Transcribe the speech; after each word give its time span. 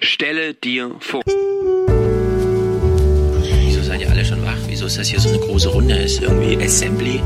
Stelle 0.00 0.54
dir 0.54 0.90
vor. 1.00 1.22
Wieso 3.64 3.82
seid 3.82 4.00
ihr 4.00 4.10
alle 4.10 4.24
schon 4.24 4.42
wach? 4.44 4.56
Wieso 4.66 4.86
ist 4.86 4.98
das 4.98 5.08
hier 5.08 5.20
so 5.20 5.28
eine 5.28 5.38
große 5.38 5.68
Runde? 5.68 5.96
Ist 5.96 6.22
irgendwie 6.22 6.56
Assembly? 6.62 7.20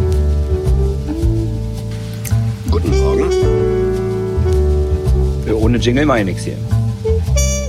Guten 2.70 2.99
Morgen. 3.00 3.31
Ohne 5.52 5.78
Jingle 5.78 6.07
mache 6.07 6.20
ich 6.20 6.25
nichts 6.26 6.44
hier. 6.44 6.58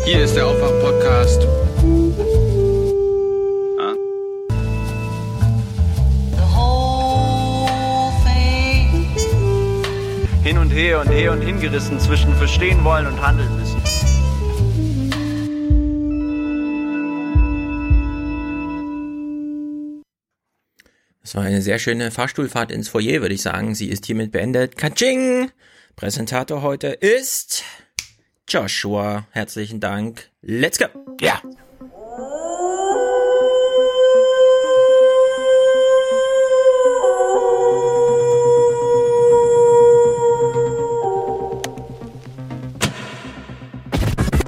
Hier 0.05 0.23
ist 0.23 0.35
der 0.35 0.47
Aufwach-Podcast. 0.47 1.47
Hin 10.43 10.57
und 10.57 10.71
her 10.71 11.01
und 11.01 11.09
her 11.09 11.31
und 11.31 11.41
hingerissen 11.41 11.99
zwischen 11.99 12.33
verstehen 12.35 12.83
wollen 12.83 13.05
und 13.05 13.21
handeln 13.21 13.58
Das 21.29 21.35
war 21.35 21.43
eine 21.43 21.61
sehr 21.61 21.77
schöne 21.77 22.09
Fahrstuhlfahrt 22.09 22.71
ins 22.71 22.89
Foyer, 22.89 23.21
würde 23.21 23.35
ich 23.35 23.43
sagen. 23.43 23.75
Sie 23.75 23.89
ist 23.89 24.07
hiermit 24.07 24.31
beendet. 24.31 24.77
Katsching! 24.77 25.51
Präsentator 25.95 26.63
heute 26.63 26.87
ist 26.87 27.63
Joshua. 28.47 29.27
Herzlichen 29.29 29.79
Dank. 29.79 30.31
Let's 30.41 30.79
go! 30.79 30.85
Ja! 31.21 31.39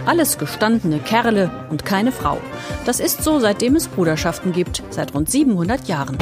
Alles 0.07 0.39
gestandene 0.39 0.97
Kerle 0.97 1.51
und 1.69 1.85
keine 1.85 2.11
Frau. 2.11 2.39
Das 2.87 2.99
ist 2.99 3.23
so, 3.23 3.39
seitdem 3.39 3.75
es 3.75 3.87
Bruderschaften 3.87 4.51
gibt, 4.51 4.81
seit 4.89 5.13
rund 5.13 5.29
700 5.29 5.87
Jahren. 5.87 6.17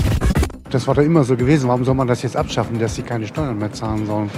Das 0.72 0.86
war 0.86 0.94
doch 0.94 1.02
immer 1.02 1.24
so 1.24 1.36
gewesen. 1.36 1.68
Warum 1.68 1.84
soll 1.84 1.96
man 1.96 2.08
das 2.08 2.22
jetzt 2.22 2.38
abschaffen, 2.38 2.78
dass 2.78 2.96
sie 2.96 3.02
keine 3.02 3.26
Steuern 3.26 3.58
mehr 3.58 3.74
zahlen 3.74 4.06
sollen? 4.06 4.30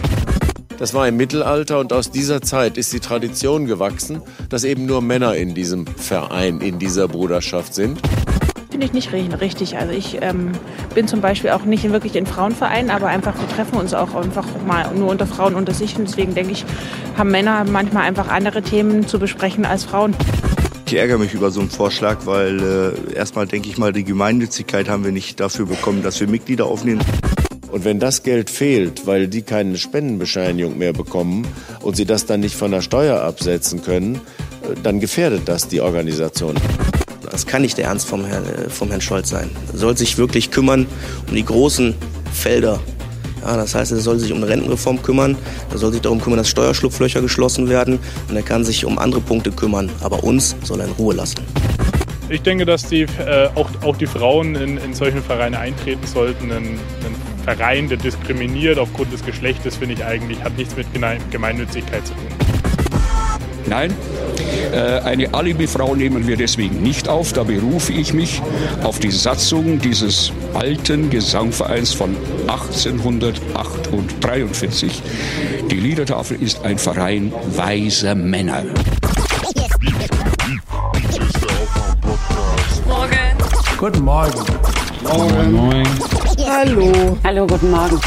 Das 0.78 0.94
war 0.94 1.08
im 1.08 1.18
Mittelalter 1.18 1.80
und 1.80 1.92
aus 1.94 2.10
dieser 2.10 2.42
Zeit 2.42 2.78
ist 2.78 2.94
die 2.94 3.02
Tradition 3.02 3.66
gewachsen, 3.66 4.22
dass 4.50 4.64
eben 4.64 4.86
nur 4.86 5.02
Männer 5.02 5.36
in 5.36 5.54
diesem 5.54 5.86
Verein, 5.86 6.62
in 6.62 6.80
dieser 6.80 7.08
Bruderschaft 7.08 7.74
sind. 7.74 8.00
Finde 8.72 8.86
ich 8.86 8.94
nicht 8.94 9.12
richtig. 9.12 9.78
Also 9.78 9.92
ich 9.92 10.20
ähm, 10.22 10.54
bin 10.96 11.08
zum 11.08 11.20
Beispiel 11.20 11.52
auch 11.52 11.66
nicht 11.66 11.84
wirklich 11.92 12.16
in 12.16 12.26
Frauenvereinen, 12.26 12.90
aber 12.90 13.08
einfach 13.08 13.38
wir 13.38 13.48
treffen 13.50 13.78
uns 13.78 13.94
auch 13.94 14.16
einfach 14.16 14.48
mal 14.66 14.90
nur 14.96 15.12
unter 15.12 15.28
Frauen 15.28 15.56
unter 15.56 15.74
sich. 15.74 15.98
Und 15.98 16.08
deswegen 16.08 16.34
denke 16.34 16.54
ich, 16.54 16.66
haben 17.18 17.30
Männer 17.30 17.66
manchmal 17.66 18.04
einfach 18.04 18.30
andere 18.30 18.62
Themen 18.62 19.06
zu 19.06 19.20
besprechen 19.20 19.66
als 19.66 19.84
Frauen. 19.84 20.16
Ich 20.92 20.98
ärgere 20.98 21.20
mich 21.20 21.34
über 21.34 21.52
so 21.52 21.62
einen 21.62 21.70
Vorschlag, 21.70 22.26
weil 22.26 22.60
äh, 22.60 23.14
erstmal 23.14 23.48
denke 23.48 23.70
ich 23.70 23.78
mal, 23.78 23.94
die 23.94 24.04
Gemeinnützigkeit 24.04 24.90
haben 24.90 25.06
wir 25.06 25.14
nicht 25.14 25.40
dafür 25.40 25.66
bekommen, 25.66 26.04
dass 26.04 26.20
wir 26.20 26.28
Mitglieder 26.28 26.66
aufnehmen. 26.66 27.02
Und 27.72 27.86
wenn 27.86 28.02
das 28.02 28.24
Geld 28.24 28.50
fehlt, 28.50 29.08
weil 29.08 29.30
die 29.30 29.42
keine 29.42 29.78
Spendenbescheinigung 29.78 30.78
mehr 30.78 30.92
bekommen 30.92 31.48
und 31.80 31.96
sie 31.96 32.04
das 32.04 32.26
dann 32.26 32.42
nicht 32.42 32.58
von 32.58 32.72
der 32.72 32.82
Steuer 32.82 33.22
absetzen 33.22 33.82
können, 33.82 34.16
äh, 34.16 34.76
dann 34.84 35.00
gefährdet 35.00 35.44
das 35.46 35.70
die 35.70 35.80
Organisation. 35.80 36.58
Das 37.22 37.48
kann 37.48 37.62
nicht 37.62 37.78
der 37.78 37.86
Ernst 37.86 38.06
vom 38.06 38.26
Herrn, 38.26 38.44
äh, 38.44 38.70
vom 38.70 38.90
Herrn 38.90 39.00
Scholz 39.00 39.30
sein. 39.30 39.50
Er 39.72 39.78
soll 39.78 39.96
sich 39.96 40.18
wirklich 40.18 40.52
kümmern 40.52 40.88
um 41.30 41.34
die 41.34 41.46
großen 41.46 41.96
Felder. 42.34 42.82
Ja, 43.42 43.56
das 43.56 43.76
heißt, 43.76 43.92
er 43.92 44.00
soll 44.00 44.20
sich 44.20 44.32
um 44.32 44.38
eine 44.38 44.48
Rentenreform 44.48 45.02
kümmern, 45.02 45.38
er 45.72 45.78
soll 45.78 45.92
sich 45.92 46.02
darum 46.02 46.22
kümmern, 46.22 46.38
dass 46.38 46.50
Steuerschlupflöcher 46.50 47.22
geschlossen 47.22 47.70
werden 47.70 48.00
und 48.30 48.36
er 48.36 48.44
kann 48.44 48.64
sich 48.64 48.86
um 48.86 49.00
andere 49.00 49.22
Punkte 49.22 49.52
kümmern. 49.52 49.90
Aber 50.02 50.24
uns 50.24 50.56
soll 50.64 50.80
er 50.80 50.88
in 50.88 50.94
Ruhe 50.94 51.16
lassen. 51.16 51.40
Ich 52.30 52.42
denke, 52.44 52.66
dass 52.66 52.88
die, 52.88 53.02
äh, 53.02 53.50
auch, 53.56 53.70
auch 53.84 53.98
die 53.98 54.06
Frauen 54.06 54.56
in, 54.56 54.78
in 54.78 54.94
solchen 54.94 55.22
Vereine 55.22 55.60
eintreten 55.60 56.08
sollten. 56.08 56.52
Ein, 56.52 56.64
ein 56.64 57.16
Verein, 57.44 57.90
der 57.90 57.98
diskriminiert 57.98 58.80
aufgrund 58.80 59.12
des 59.12 59.26
Geschlechtes, 59.26 59.76
finde 59.76 59.96
ich 59.96 60.06
eigentlich, 60.06 60.42
hat 60.42 60.56
nichts 60.58 60.76
mit 60.78 60.88
Gemeinnützigkeit 61.32 62.08
zu 62.08 62.14
tun. 62.14 62.24
Nein, 63.66 63.94
eine 65.04 65.34
Alibi-Frau 65.34 65.96
nehmen 65.96 66.28
wir 66.28 66.38
deswegen 66.38 66.82
nicht 66.82 67.10
auf. 67.10 67.34
Da 67.34 67.44
berufe 67.44 67.92
ich 67.94 68.14
mich 68.14 68.42
auf 68.84 69.00
die 69.00 69.12
Satzung 69.12 69.80
dieses 69.80 70.32
alten 70.54 71.10
Gesangvereins 71.10 71.94
von 71.94 72.16
1843. 72.48 75.02
Die 75.70 75.80
Liedertafel 75.80 76.42
ist 76.42 76.64
ein 76.64 76.78
Verein 76.78 77.34
weiser 77.56 78.16
Männer. 78.16 78.64
Morgen. 82.88 83.18
Guten 83.78 84.04
Morgen. 84.04 84.46
Morgen. 85.04 85.52
Moin. 85.52 85.88
Hallo. 86.48 87.18
Hallo, 87.24 87.48
guten 87.48 87.72
Morgen. 87.72 88.00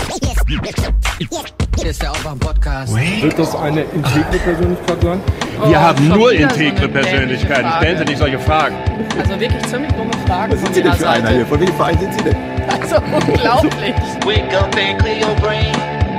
Hier 1.76 1.90
ist 1.90 2.02
der 2.02 2.12
Aufwach-Podcast. 2.12 2.94
Wird 2.94 3.38
das 3.38 3.54
eine 3.54 3.82
integre 3.82 4.38
Persönlichkeit 4.44 5.02
sein? 5.02 5.20
Wir 5.66 5.78
Oh, 5.78 5.80
haben 5.80 6.08
nur 6.08 6.32
integre 6.32 6.82
so 6.82 6.88
Persönlichkeiten. 6.88 7.70
Stellen 7.78 7.98
Sie 7.98 8.04
nicht 8.04 8.18
solche 8.18 8.38
Fragen. 8.38 8.76
Also 9.18 9.40
wirklich 9.40 9.62
ziemlich 9.66 9.92
dumme 9.92 10.10
Fragen 10.26 10.52
Was 10.52 10.60
von 10.60 10.72
sind 10.72 10.74
Sie 10.74 10.82
denn 10.82 10.90
Ihrer 10.92 10.98
für 10.98 11.08
einer 11.08 11.30
hier? 11.30 11.46
Von 11.46 11.60
welchem 11.60 11.74
Verein 11.76 11.98
sind 11.98 12.14
Sie 12.14 12.22
denn? 12.24 12.36
Also 12.68 12.96
unglaublich. 13.28 13.94
Wake 14.26 14.54
up 14.54 14.74
and 14.76 14.98
clear 15.00 15.16
your 15.26 15.34
brain. 15.40 15.72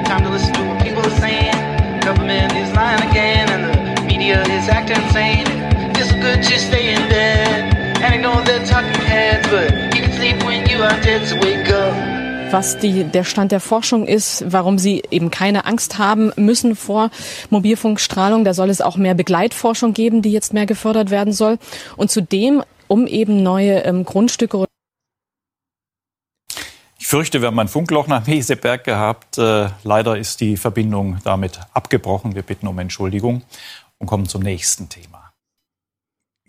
Time 0.06 0.24
to 0.24 0.30
listen 0.32 0.54
to 0.54 0.62
what 0.64 0.80
people 0.84 1.02
are 1.04 1.20
saying. 1.20 1.54
Government 2.02 2.54
is 2.54 2.74
lying 2.76 3.02
again, 3.10 3.50
and 3.50 3.98
the 3.98 4.04
media 4.04 4.42
is 4.44 4.70
acting 4.70 4.98
insane. 5.08 5.46
It's 5.98 6.12
good 6.14 6.42
to 6.44 6.60
stay 6.60 6.94
in 6.94 7.02
bed 7.10 7.74
and 8.04 8.14
ignore 8.14 8.42
the 8.46 8.60
talking 8.66 9.02
heads, 9.06 9.48
but 9.50 9.72
you 9.96 10.02
can 10.04 10.12
sleep 10.14 10.44
when 10.44 10.68
you 10.70 10.84
are 10.84 10.96
dead, 11.02 11.28
so 11.28 11.36
wake 11.38 11.70
up. 11.72 12.25
Was 12.56 12.78
die, 12.78 13.04
der 13.04 13.26
Stand 13.26 13.52
der 13.52 13.60
Forschung 13.60 14.08
ist, 14.08 14.46
warum 14.48 14.80
sie 14.80 15.04
eben 15.12 15.30
keine 15.30 15.66
Angst 15.66 15.98
haben 15.98 16.32
müssen 16.38 16.78
vor 16.78 17.10
Mobilfunkstrahlung. 17.50 18.46
Da 18.46 18.54
soll 18.54 18.70
es 18.70 18.80
auch 18.80 18.96
mehr 18.96 19.14
Begleitforschung 19.14 19.94
geben, 19.94 20.22
die 20.22 20.32
jetzt 20.32 20.54
mehr 20.54 20.66
gefördert 20.66 21.10
werden 21.10 21.34
soll. 21.34 21.58
Und 21.98 22.12
zudem, 22.12 22.64
um 22.88 23.08
eben 23.08 23.44
neue 23.44 23.80
ähm, 23.82 24.06
Grundstücke 24.06 24.64
Ich 26.98 27.08
fürchte, 27.08 27.42
wir 27.42 27.48
haben 27.48 27.60
ein 27.60 27.68
Funkloch 27.68 28.08
nach 28.08 28.26
Meseberg 28.26 28.86
gehabt. 28.86 29.38
Äh, 29.38 29.68
leider 29.84 30.18
ist 30.18 30.40
die 30.40 30.56
Verbindung 30.56 31.18
damit 31.26 31.60
abgebrochen. 31.74 32.36
Wir 32.36 32.42
bitten 32.42 32.68
um 32.68 32.80
Entschuldigung 32.80 33.42
und 33.98 34.08
kommen 34.08 34.30
zum 34.30 34.42
nächsten 34.42 34.88
Thema. 34.88 35.34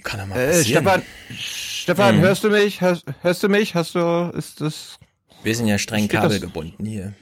Kann 0.04 0.20
er 0.20 0.26
mal 0.26 0.38
Äh. 0.38 0.62
Stefan, 0.62 1.02
Stefan, 1.36 2.18
Mhm. 2.18 2.20
hörst 2.20 2.44
du 2.44 2.50
mich? 2.50 2.80
Hörst, 2.80 3.04
hörst 3.22 3.42
du 3.42 3.48
mich? 3.48 3.74
Hast 3.74 3.96
du, 3.96 4.30
ist 4.36 4.60
das? 4.60 4.95
Wir 5.42 5.54
sind 5.54 5.66
ja 5.68 5.78
streng 5.78 6.04
Steht 6.04 6.14
das- 6.14 6.22
kabelgebunden 6.22 6.84
hier. 6.86 7.14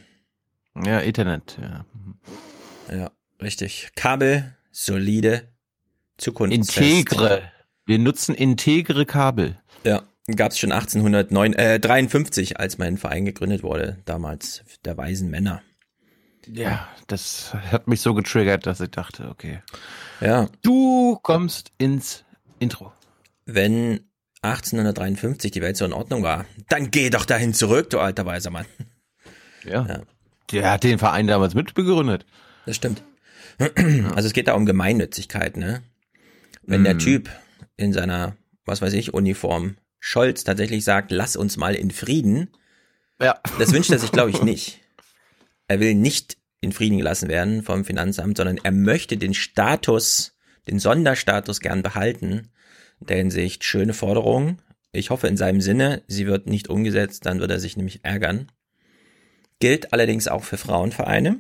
Ja, 0.85 1.01
Ethernet, 1.01 1.57
ja. 1.61 1.85
Ja, 2.95 3.11
richtig. 3.41 3.91
Kabel, 3.95 4.55
solide, 4.73 5.49
zukunftsfest. 6.19 6.79
Integre. 6.81 7.53
Wir 7.87 7.99
nutzen 7.99 8.35
integre 8.35 9.07
Kabel. 9.07 9.59
Ja, 9.85 10.03
gab 10.35 10.51
es 10.53 10.59
schon 10.59 10.73
1853, 10.73 12.59
als 12.59 12.79
mein 12.79 12.97
Verein 12.99 13.25
gegründet 13.25 13.63
wurde, 13.63 13.99
damals 14.05 14.65
der 14.85 14.97
Weisen 14.97 15.31
Männer. 15.31 15.63
Ja, 16.47 16.89
das 17.07 17.55
hat 17.55 17.87
mich 17.89 18.01
so 18.01 18.13
getriggert, 18.15 18.67
dass 18.67 18.81
ich 18.81 18.91
dachte, 18.91 19.29
okay. 19.31 19.63
Ja. 20.21 20.49
Du 20.63 21.19
kommst 21.23 21.73
ins 21.79 22.25
Intro. 22.59 22.93
Wenn 23.47 24.01
1853 24.45 25.51
die 25.51 25.61
Welt 25.63 25.77
so 25.77 25.85
in 25.85 25.93
Ordnung 25.93 26.23
war, 26.23 26.45
dann 26.69 26.91
geh 26.91 27.11
doch 27.11 27.25
dahin 27.25 27.55
zurück, 27.55 27.91
du 27.91 27.99
alter 27.99 28.27
weiser 28.27 28.51
Mann. 28.51 28.67
Ja. 29.65 29.87
Ja. 29.87 30.03
Der 30.53 30.71
hat 30.71 30.85
den 30.85 30.99
Verein 30.99 31.27
damals 31.27 31.55
mitbegründet. 31.55 32.27
Das 32.67 32.77
stimmt. 32.77 33.03
Also 34.15 34.27
es 34.27 34.33
geht 34.33 34.49
da 34.49 34.55
um 34.55 34.67
Gemeinnützigkeit, 34.67 35.57
ne? 35.57 35.83
Wenn 36.63 36.85
der 36.85 36.95
Mhm. 36.95 36.99
Typ 36.99 37.31
in 37.77 37.93
seiner, 37.93 38.37
was 38.65 38.83
weiß 38.83 38.93
ich, 38.95 39.15
Uniform 39.15 39.77
Scholz 40.01 40.45
tatsächlich 40.45 40.85
sagt, 40.85 41.11
lass 41.11 41.37
uns 41.37 41.57
mal 41.57 41.75
in 41.75 41.91
Frieden, 41.91 42.51
Ja. 43.21 43.41
das 43.59 43.73
wünscht 43.73 43.91
er 43.91 43.99
sich, 43.99 44.13
glaube 44.13 44.31
ich, 44.31 44.43
nicht. 44.43 44.81
Er 45.69 45.81
will 45.81 45.95
nicht 45.95 46.37
in 46.61 46.73
Frieden 46.73 46.99
gelassen 46.99 47.29
werden 47.29 47.63
vom 47.63 47.85
Finanzamt, 47.85 48.37
sondern 48.37 48.59
er 48.63 48.73
möchte 48.73 49.17
den 49.17 49.33
Status, 49.35 50.37
den 50.69 50.79
Sonderstatus 50.79 51.61
gern 51.61 51.83
behalten. 51.83 52.51
In 53.05 53.09
der 53.09 53.17
Hinsicht 53.19 53.65
schöne 53.65 53.93
Forderung. 53.93 54.63
Ich 54.91 55.11
hoffe 55.11 55.27
in 55.27 55.37
seinem 55.37 55.61
Sinne, 55.61 56.03
sie 56.07 56.27
wird 56.27 56.47
nicht 56.47 56.69
umgesetzt, 56.69 57.27
dann 57.27 57.39
wird 57.39 57.51
er 57.51 57.61
sich 57.61 57.77
nämlich 57.77 58.03
ärgern. 58.03 58.51
Gilt 59.59 59.93
allerdings 59.93 60.27
auch 60.27 60.43
für 60.43 60.57
Frauenvereine. 60.57 61.39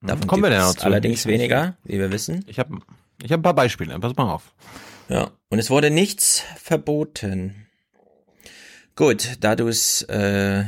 Davon 0.00 0.26
Kommen 0.26 0.42
wir 0.42 0.48
gibt 0.48 0.60
denn 0.60 0.66
es 0.66 0.74
noch 0.74 0.80
zu? 0.80 0.86
allerdings 0.86 1.26
weniger, 1.26 1.76
wie 1.84 1.98
wir 1.98 2.10
wissen. 2.10 2.42
Ich 2.48 2.58
habe 2.58 2.78
ich 3.22 3.30
hab 3.30 3.40
ein 3.40 3.42
paar 3.42 3.54
Beispiele, 3.54 3.98
pass 4.00 4.16
mal 4.16 4.32
auf. 4.32 4.54
Ja, 5.10 5.30
und 5.50 5.58
es 5.58 5.68
wurde 5.68 5.90
nichts 5.90 6.42
verboten. 6.56 7.66
Gut, 8.96 9.36
da 9.40 9.54
du 9.54 9.68
es, 9.68 10.00
äh, 10.04 10.64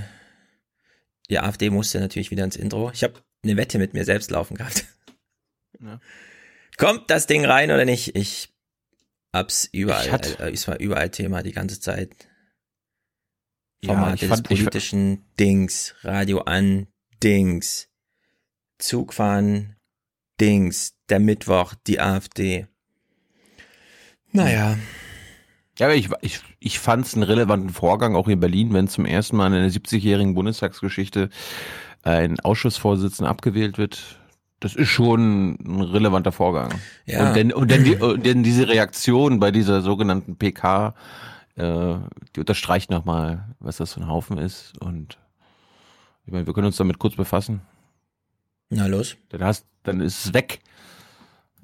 die 1.31 1.39
AfD 1.41 1.71
musste 1.71 1.99
natürlich 1.99 2.31
wieder 2.31 2.45
ins 2.45 2.57
Intro. 2.57 2.91
Ich 2.93 3.03
habe 3.03 3.15
eine 3.43 3.57
Wette 3.57 3.79
mit 3.79 3.95
mir 3.95 4.05
selbst 4.05 4.31
laufen 4.31 4.57
gehabt. 4.59 4.85
Ja. 5.81 5.99
Kommt 6.77 7.11
das 7.11 7.27
Ding 7.27 7.45
rein 7.45 7.71
oder 7.71 7.85
nicht? 7.85 8.17
Ich 8.17 8.54
Abs 9.35 9.69
überall, 9.73 10.11
hatte- 10.13 10.39
äh, 10.39 10.53
es 10.53 10.67
war 10.69 10.79
überall 10.81 11.11
Thema 11.11 11.43
die 11.43 11.53
ganze 11.53 11.81
Zeit. 11.81 12.11
Ja, 13.83 13.93
Formate 13.95 14.19
des 14.21 14.29
fand- 14.29 14.47
politischen 14.49 15.25
Dings, 15.39 15.95
Radio 16.03 16.41
an, 16.43 16.87
Dings, 17.23 17.89
Zugfahren, 18.79 19.77
Dings, 20.41 20.95
der 21.09 21.21
Mittwoch, 21.21 21.75
die 21.87 22.01
AfD. 22.01 22.67
Naja. 24.33 24.79
Ja, 25.79 25.87
aber 25.87 25.97
ich, 25.97 26.09
ich, 26.21 26.41
ich 26.61 26.79
fand 26.79 27.05
es 27.07 27.15
einen 27.15 27.25
relevanten 27.25 27.71
Vorgang, 27.71 28.15
auch 28.15 28.29
in 28.29 28.39
Berlin, 28.41 28.73
wenn 28.73 28.89
zum 28.89 29.07
ersten 29.07 29.37
Mal 29.37 29.47
in 29.49 29.53
der 29.55 29.71
70-jährigen 29.71 30.35
Bundestagsgeschichte 30.35 31.31
ein 32.03 32.39
Ausschussvorsitzender 32.41 33.29
abgewählt 33.31 33.77
wird. 33.79 34.21
Das 34.61 34.75
ist 34.75 34.89
schon 34.89 35.53
ein 35.55 35.81
relevanter 35.81 36.33
Vorgang. 36.33 36.73
Ja. 37.07 37.29
Und, 37.29 37.37
dann, 37.37 37.53
und, 37.53 37.71
dann 37.71 37.85
die, 37.85 37.97
und 37.97 38.27
dann 38.27 38.43
diese 38.43 38.69
Reaktion 38.69 39.41
bei 39.41 39.51
dieser 39.51 39.83
sogenannten 39.83 40.37
PK, 40.37 40.95
äh, 41.57 41.95
die 42.35 42.41
unterstreicht 42.41 42.91
nochmal, 42.91 43.49
was 43.61 43.77
das 43.77 43.95
für 43.95 44.01
ein 44.01 44.09
Haufen 44.09 44.39
ist. 44.39 44.73
Und 44.81 45.19
ich 46.27 46.33
meine, 46.33 46.47
wir 46.47 46.55
können 46.55 46.67
uns 46.67 46.77
damit 46.77 46.99
kurz 46.99 47.17
befassen. 47.17 47.61
Na 48.71 48.87
los. 48.87 49.17
Dann, 49.29 49.45
hast, 49.45 49.67
dann 49.83 50.01
ist 50.01 50.25
es 50.25 50.35
weg. 50.35 50.61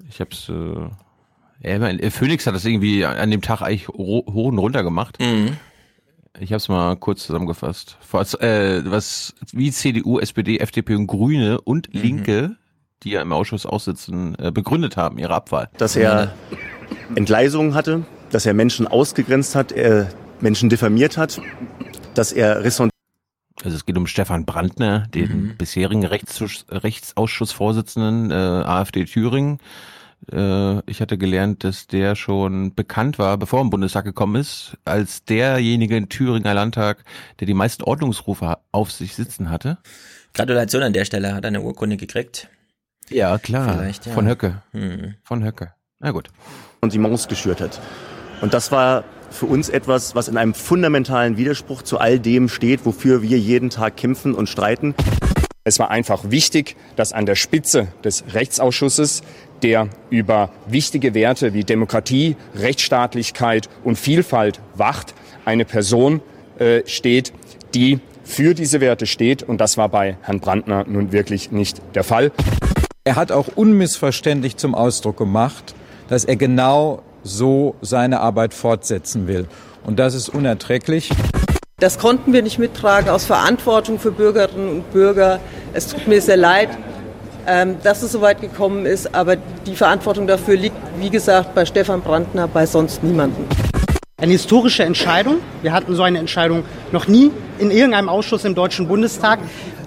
Ich 0.09 0.21
hab's, 0.21 0.49
äh, 0.49 0.53
ja, 1.63 1.73
ich 1.75 1.79
mein, 1.79 2.11
Phoenix 2.11 2.45
hat 2.45 2.55
das 2.55 2.65
irgendwie 2.65 3.05
an 3.05 3.31
dem 3.31 3.41
Tag 3.41 3.61
eigentlich 3.61 3.87
hoch 3.87 4.25
und 4.27 4.59
runter 4.59 4.83
gemacht. 4.83 5.17
Mhm. 5.19 5.57
Ich 6.39 6.51
habe 6.51 6.57
es 6.57 6.69
mal 6.69 6.95
kurz 6.95 7.25
zusammengefasst. 7.25 7.97
Was, 8.11 8.33
äh, 8.35 8.83
was 8.85 9.35
wie 9.51 9.71
CDU, 9.71 10.19
SPD, 10.19 10.59
FDP 10.59 10.95
und 10.95 11.07
Grüne 11.07 11.59
und 11.59 11.93
Mhm. 11.93 12.57
Die 13.03 13.11
ja 13.11 13.21
im 13.21 13.31
Ausschuss 13.33 13.65
aussitzen, 13.65 14.35
äh, 14.39 14.51
begründet 14.51 14.95
haben, 14.97 15.17
ihre 15.17 15.33
Abwahl. 15.33 15.69
dass 15.77 15.95
er 15.95 16.33
Entgleisungen 17.15 17.73
hatte, 17.73 18.03
dass 18.29 18.45
er 18.45 18.53
Menschen 18.53 18.87
ausgegrenzt 18.87 19.55
hat, 19.55 19.71
er 19.71 20.09
Menschen 20.39 20.69
diffamiert 20.69 21.17
hat, 21.17 21.41
dass 22.13 22.31
er 22.31 22.63
Ressent 22.63 22.91
Also 23.63 23.75
es 23.77 23.85
geht 23.85 23.97
um 23.97 24.07
Stefan 24.07 24.45
Brandner, 24.45 25.07
den 25.13 25.47
Mhm. 25.49 25.57
bisherigen 25.57 26.05
Rechtsauss 26.05 26.65
Rechtsausschussvorsitzenden 26.69 28.31
äh, 28.31 28.33
AfD 28.33 29.05
Thüringen. 29.05 29.59
Äh, 30.31 30.79
ich 30.89 31.01
hatte 31.01 31.17
gelernt, 31.17 31.63
dass 31.63 31.87
der 31.87 32.15
schon 32.15 32.73
bekannt 32.75 33.19
war, 33.19 33.37
bevor 33.37 33.59
er 33.59 33.63
im 33.63 33.69
Bundestag 33.69 34.05
gekommen 34.05 34.35
ist, 34.35 34.77
als 34.85 35.25
derjenige 35.25 35.97
im 35.97 36.09
Thüringer 36.09 36.53
Landtag, 36.53 37.03
der 37.39 37.47
die 37.47 37.53
meisten 37.53 37.83
Ordnungsrufe 37.83 38.57
auf 38.71 38.91
sich 38.91 39.15
sitzen 39.15 39.49
hatte. 39.49 39.77
Gratulation 40.33 40.83
an 40.83 40.93
der 40.93 41.05
Stelle, 41.05 41.33
hat 41.35 41.43
er 41.43 41.49
eine 41.49 41.61
Urkunde 41.61 41.97
gekriegt. 41.97 42.47
Ja, 43.11 43.37
klar. 43.37 43.77
Vielleicht, 43.77 44.05
ja. 44.05 44.13
Von 44.13 44.27
Höcke. 44.27 44.61
Hm. 44.71 45.15
Von 45.23 45.43
Höcke. 45.43 45.73
Na 45.99 46.11
gut. 46.11 46.29
Sentiments 46.81 47.27
geschürt 47.27 47.61
hat. 47.61 47.79
Und 48.41 48.53
das 48.53 48.71
war 48.71 49.03
für 49.29 49.45
uns 49.45 49.69
etwas, 49.69 50.15
was 50.15 50.27
in 50.27 50.37
einem 50.37 50.53
fundamentalen 50.53 51.37
Widerspruch 51.37 51.83
zu 51.83 51.99
all 51.99 52.19
dem 52.19 52.49
steht, 52.49 52.85
wofür 52.85 53.21
wir 53.21 53.37
jeden 53.37 53.69
Tag 53.69 53.97
kämpfen 53.97 54.33
und 54.33 54.49
streiten. 54.49 54.95
Es 55.63 55.77
war 55.77 55.91
einfach 55.91 56.31
wichtig, 56.31 56.75
dass 56.95 57.13
an 57.13 57.27
der 57.27 57.35
Spitze 57.35 57.89
des 58.03 58.23
Rechtsausschusses, 58.33 59.21
der 59.61 59.89
über 60.09 60.49
wichtige 60.65 61.13
Werte 61.13 61.53
wie 61.53 61.63
Demokratie, 61.63 62.35
Rechtsstaatlichkeit 62.55 63.69
und 63.83 63.97
Vielfalt 63.97 64.59
wacht, 64.73 65.13
eine 65.45 65.65
Person 65.65 66.21
äh, 66.57 66.81
steht, 66.87 67.31
die 67.75 67.99
für 68.23 68.55
diese 68.55 68.81
Werte 68.81 69.05
steht. 69.05 69.43
Und 69.43 69.61
das 69.61 69.77
war 69.77 69.89
bei 69.89 70.17
Herrn 70.21 70.39
Brandner 70.39 70.85
nun 70.87 71.11
wirklich 71.11 71.51
nicht 71.51 71.81
der 71.93 72.03
Fall. 72.03 72.31
Er 73.03 73.15
hat 73.15 73.31
auch 73.31 73.47
unmissverständlich 73.55 74.57
zum 74.57 74.75
Ausdruck 74.75 75.17
gemacht, 75.17 75.73
dass 76.07 76.23
er 76.23 76.35
genau 76.35 77.01
so 77.23 77.73
seine 77.81 78.19
Arbeit 78.19 78.53
fortsetzen 78.53 79.27
will. 79.27 79.47
Und 79.83 79.97
das 79.97 80.13
ist 80.13 80.29
unerträglich. 80.29 81.09
Das 81.79 81.97
konnten 81.97 82.31
wir 82.31 82.43
nicht 82.43 82.59
mittragen 82.59 83.09
aus 83.09 83.25
Verantwortung 83.25 83.97
für 83.97 84.11
Bürgerinnen 84.11 84.69
und 84.69 84.91
Bürger. 84.93 85.39
Es 85.73 85.87
tut 85.87 86.07
mir 86.07 86.21
sehr 86.21 86.37
leid, 86.37 86.69
ähm, 87.47 87.77
dass 87.81 88.03
es 88.03 88.11
so 88.11 88.21
weit 88.21 88.39
gekommen 88.39 88.85
ist, 88.85 89.15
aber 89.15 89.35
die 89.35 89.75
Verantwortung 89.75 90.27
dafür 90.27 90.55
liegt, 90.55 90.75
wie 90.99 91.09
gesagt, 91.09 91.55
bei 91.55 91.65
Stefan 91.65 92.01
Brandner, 92.01 92.47
bei 92.47 92.67
sonst 92.67 93.03
niemandem. 93.03 93.45
Eine 94.17 94.33
historische 94.33 94.83
Entscheidung. 94.83 95.37
Wir 95.63 95.73
hatten 95.73 95.95
so 95.95 96.03
eine 96.03 96.19
Entscheidung 96.19 96.65
noch 96.91 97.07
nie 97.07 97.31
in 97.57 97.71
irgendeinem 97.71 98.09
Ausschuss 98.09 98.45
im 98.45 98.53
Deutschen 98.53 98.87
Bundestag. 98.87 99.39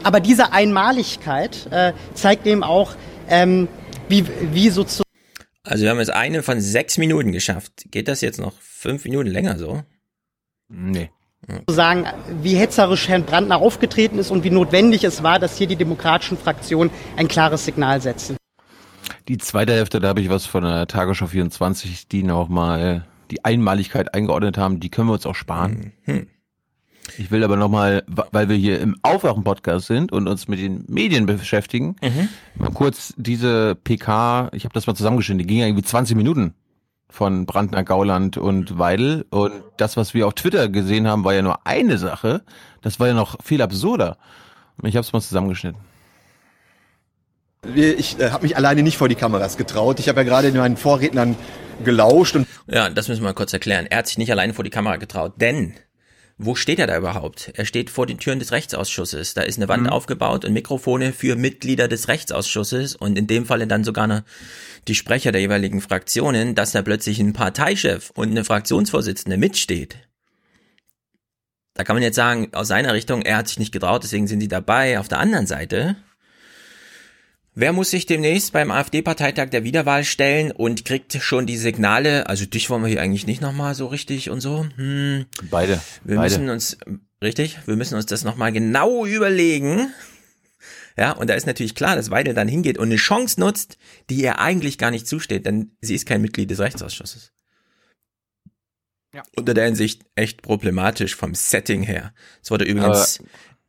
Aber 0.05 0.21
diese 0.21 0.53
Einmaligkeit 0.53 1.67
äh, 1.71 1.93
zeigt 2.13 2.47
eben 2.47 2.63
auch, 2.63 2.95
ähm, 3.29 3.69
wie, 4.09 4.25
wie 4.53 4.69
sozusagen 4.69 5.09
Also 5.65 5.83
wir 5.83 5.91
haben 5.91 5.99
jetzt 5.99 6.13
eine 6.13 6.43
von 6.43 6.61
sechs 6.61 6.99
Minuten 6.99 7.33
geschafft. 7.33 7.87
Geht 7.91 8.07
das 8.09 8.21
jetzt 8.21 8.39
noch 8.39 8.53
fünf 8.61 9.05
Minuten 9.05 9.29
länger 9.29 9.59
so? 9.59 9.83
Nee. 10.69 11.11
sagen, 11.69 12.07
wie 12.43 12.55
hetzerisch 12.55 13.09
Herrn 13.09 13.25
Brandner 13.25 13.59
aufgetreten 13.59 14.19
ist 14.19 14.31
und 14.31 14.45
wie 14.45 14.51
notwendig 14.51 15.05
es 15.05 15.23
war, 15.23 15.39
dass 15.39 15.57
hier 15.57 15.67
die 15.67 15.77
demokratischen 15.77 16.37
Fraktionen 16.37 16.91
ein 17.17 17.29
klares 17.29 17.65
Signal 17.65 18.01
setzen. 18.01 18.37
Die 19.29 19.39
zweite 19.39 19.73
Hälfte, 19.73 20.01
da 20.01 20.09
habe 20.09 20.21
ich 20.21 20.29
was 20.29 20.45
von 20.45 20.65
der 20.65 20.87
Tagesschau 20.87 21.29
24, 21.29 22.09
die 22.09 22.23
nochmal 22.23 23.07
die 23.31 23.45
Einmaligkeit 23.45 24.15
eingeordnet 24.15 24.59
haben. 24.59 24.81
Die 24.81 24.91
können 24.91 25.09
wir 25.09 25.15
uns 25.15 25.25
auch 25.25 25.35
sparen. 25.35 25.93
Mhm. 26.05 26.27
Ich 27.19 27.31
will 27.31 27.45
aber 27.45 27.57
nochmal, 27.57 28.03
weil 28.07 28.49
wir 28.49 28.57
hier 28.57 28.81
im 28.81 28.97
Aufwachen-Podcast 29.03 29.87
sind 29.87 30.11
und 30.11 30.27
uns 30.27 30.49
mit 30.49 30.59
den 30.59 30.85
Medien 30.89 31.27
beschäftigen, 31.27 31.97
Mhm. 32.03 32.29
mal 32.57 32.71
kurz 32.73 33.13
diese 33.17 33.75
PK, 33.75 34.49
ich 34.53 34.65
habe 34.65 34.73
das 34.75 34.87
mal 34.87 34.95
zusammengeschnitten, 34.95 35.39
die 35.39 35.47
ging 35.47 35.59
ja 35.59 35.67
irgendwie 35.67 35.85
20 35.85 36.17
Minuten 36.17 36.55
von 37.11 37.47
Brandner, 37.47 37.85
Gauland 37.85 38.39
und 38.39 38.79
Weidel. 38.79 39.25
Und 39.31 39.53
das, 39.77 39.97
was 39.97 40.15
wir 40.15 40.27
auf 40.27 40.35
Twitter 40.35 40.69
gesehen 40.69 41.07
haben, 41.07 41.25
war 41.25 41.35
ja 41.35 41.43
nur 41.43 41.65
eine 41.67 41.99
Sache. 41.99 42.43
Das 42.83 42.99
war 42.99 43.07
ja 43.07 43.15
noch 43.15 43.37
viel 43.45 43.63
absurder. 43.63 44.17
Und 44.81 44.89
ich 44.89 44.97
habe 44.97 45.05
es 45.07 45.13
mal 45.13 45.21
zusammengeschnitten. 45.21 45.81
Ich 47.75 48.19
äh, 48.21 48.31
habe 48.31 48.43
mich 48.43 48.57
alleine 48.57 48.83
nicht 48.83 48.99
vor 48.99 49.09
die 49.09 49.15
Kameras 49.15 49.57
getraut. 49.57 49.99
Ich 50.01 50.09
habe 50.09 50.21
ja 50.21 50.25
gerade 50.25 50.51
meinen 50.53 50.77
Vorrednern 50.77 51.37
gelauscht 51.85 52.37
und 52.37 52.47
Ja, 52.67 52.91
das 52.91 53.09
müssen 53.09 53.23
wir 53.23 53.29
mal 53.29 53.35
kurz 53.35 53.53
erklären. 53.53 53.87
Er 53.89 53.99
hat 53.99 54.07
sich 54.07 54.19
nicht 54.19 54.31
alleine 54.31 54.53
vor 54.53 54.65
die 54.65 54.71
Kamera 54.71 54.97
getraut, 54.97 55.35
denn 55.37 55.75
wo 56.37 56.57
steht 56.57 56.81
er 56.81 56.89
da 56.89 56.97
überhaupt? 56.97 57.53
Er 57.55 57.65
steht 57.65 57.91
vor 57.91 58.07
den 58.07 58.19
Türen 58.19 58.41
des 58.41 58.51
Rechtsausschusses. 58.51 59.35
Da 59.35 59.43
ist 59.43 59.57
eine 59.57 59.69
Wand 59.69 59.89
aufgebaut 59.89 60.45
und 60.45 60.53
Mikrofone 60.53 61.13
für 61.13 61.37
Mitglieder 61.37 61.87
des 61.87 62.09
Rechtsausschusses 62.09 62.97
und 62.97 63.17
in 63.17 63.29
dem 63.29 63.47
Falle 63.47 63.69
dann 63.69 63.85
sogar 63.85 64.05
eine, 64.05 64.25
die 64.89 64.97
Sprecher 64.97 65.31
der 65.31 65.41
jeweiligen 65.41 65.81
Fraktionen, 65.81 66.57
dass 66.57 66.73
da 66.73 66.83
plötzlich 66.83 67.21
ein 67.21 67.35
Parteichef 67.35 68.11
und 68.11 68.31
eine 68.31 68.45
Fraktionsvorsitzende 68.45 69.37
mitsteht. 69.37 69.97
Da 71.75 71.85
kann 71.85 71.95
man 71.95 72.03
jetzt 72.03 72.17
sagen, 72.17 72.51
aus 72.53 72.69
seiner 72.69 72.95
Richtung, 72.95 73.23
er 73.23 73.37
hat 73.37 73.49
sich 73.49 73.59
nicht 73.59 73.73
getraut, 73.73 74.03
deswegen 74.03 74.27
sind 74.27 74.41
sie 74.41 74.49
dabei. 74.49 74.99
Auf 74.99 75.09
der 75.09 75.19
anderen 75.21 75.47
Seite, 75.47 75.97
Wer 77.57 77.73
muss 77.73 77.91
sich 77.91 78.05
demnächst 78.07 78.53
beim 78.53 78.73
AfD-Parteitag 78.73 79.51
der 79.51 79.63
Wiederwahl 79.63 80.05
stellen 80.05 80.51
und 80.51 80.85
kriegt 80.85 81.15
schon 81.23 81.47
die 81.47 81.57
Signale, 81.57 82.29
also 82.29 82.47
dich 82.47 82.69
wollen 82.69 82.83
wir 82.83 82.89
hier 82.89 83.01
eigentlich 83.01 83.29
nicht 83.29 83.41
nochmal 83.41 83.77
so 83.77 83.87
richtig 83.87 84.29
und 84.29 84.41
so? 84.41 84.67
Hm. 84.75 85.27
Beide. 85.51 85.81
Wir 86.03 86.17
Beide. 86.17 86.39
müssen 86.39 86.51
uns, 86.51 86.77
richtig, 87.23 87.59
wir 87.67 87.77
müssen 87.77 87.95
uns 87.95 88.07
das 88.07 88.25
nochmal 88.25 88.51
genau 88.51 89.07
überlegen. 89.07 89.93
Ja, 90.97 91.13
und 91.13 91.31
da 91.31 91.35
ist 91.35 91.47
natürlich 91.47 91.77
klar, 91.77 91.95
dass 91.95 92.11
Weidel 92.11 92.35
dann 92.35 92.49
hingeht 92.49 92.77
und 92.77 92.87
eine 92.87 92.97
Chance 92.97 93.39
nutzt, 93.39 93.79
die 94.11 94.17
ihr 94.17 94.41
eigentlich 94.41 94.77
gar 94.77 94.91
nicht 94.91 95.07
zusteht, 95.07 95.47
denn 95.47 95.77
sie 95.81 95.95
ist 95.95 96.07
kein 96.07 96.23
Mitglied 96.23 96.51
des 96.51 96.59
Rechtsausschusses. 96.59 97.33
Ja. 99.13 99.23
Unter 99.37 99.55
der 99.55 99.67
Hinsicht 99.67 100.03
echt 100.17 100.43
problematisch 100.43 101.15
vom 101.15 101.37
Setting 101.37 101.85
her. 101.85 102.13
Es 102.43 102.51
wurde 102.51 102.65
übrigens 102.65 103.21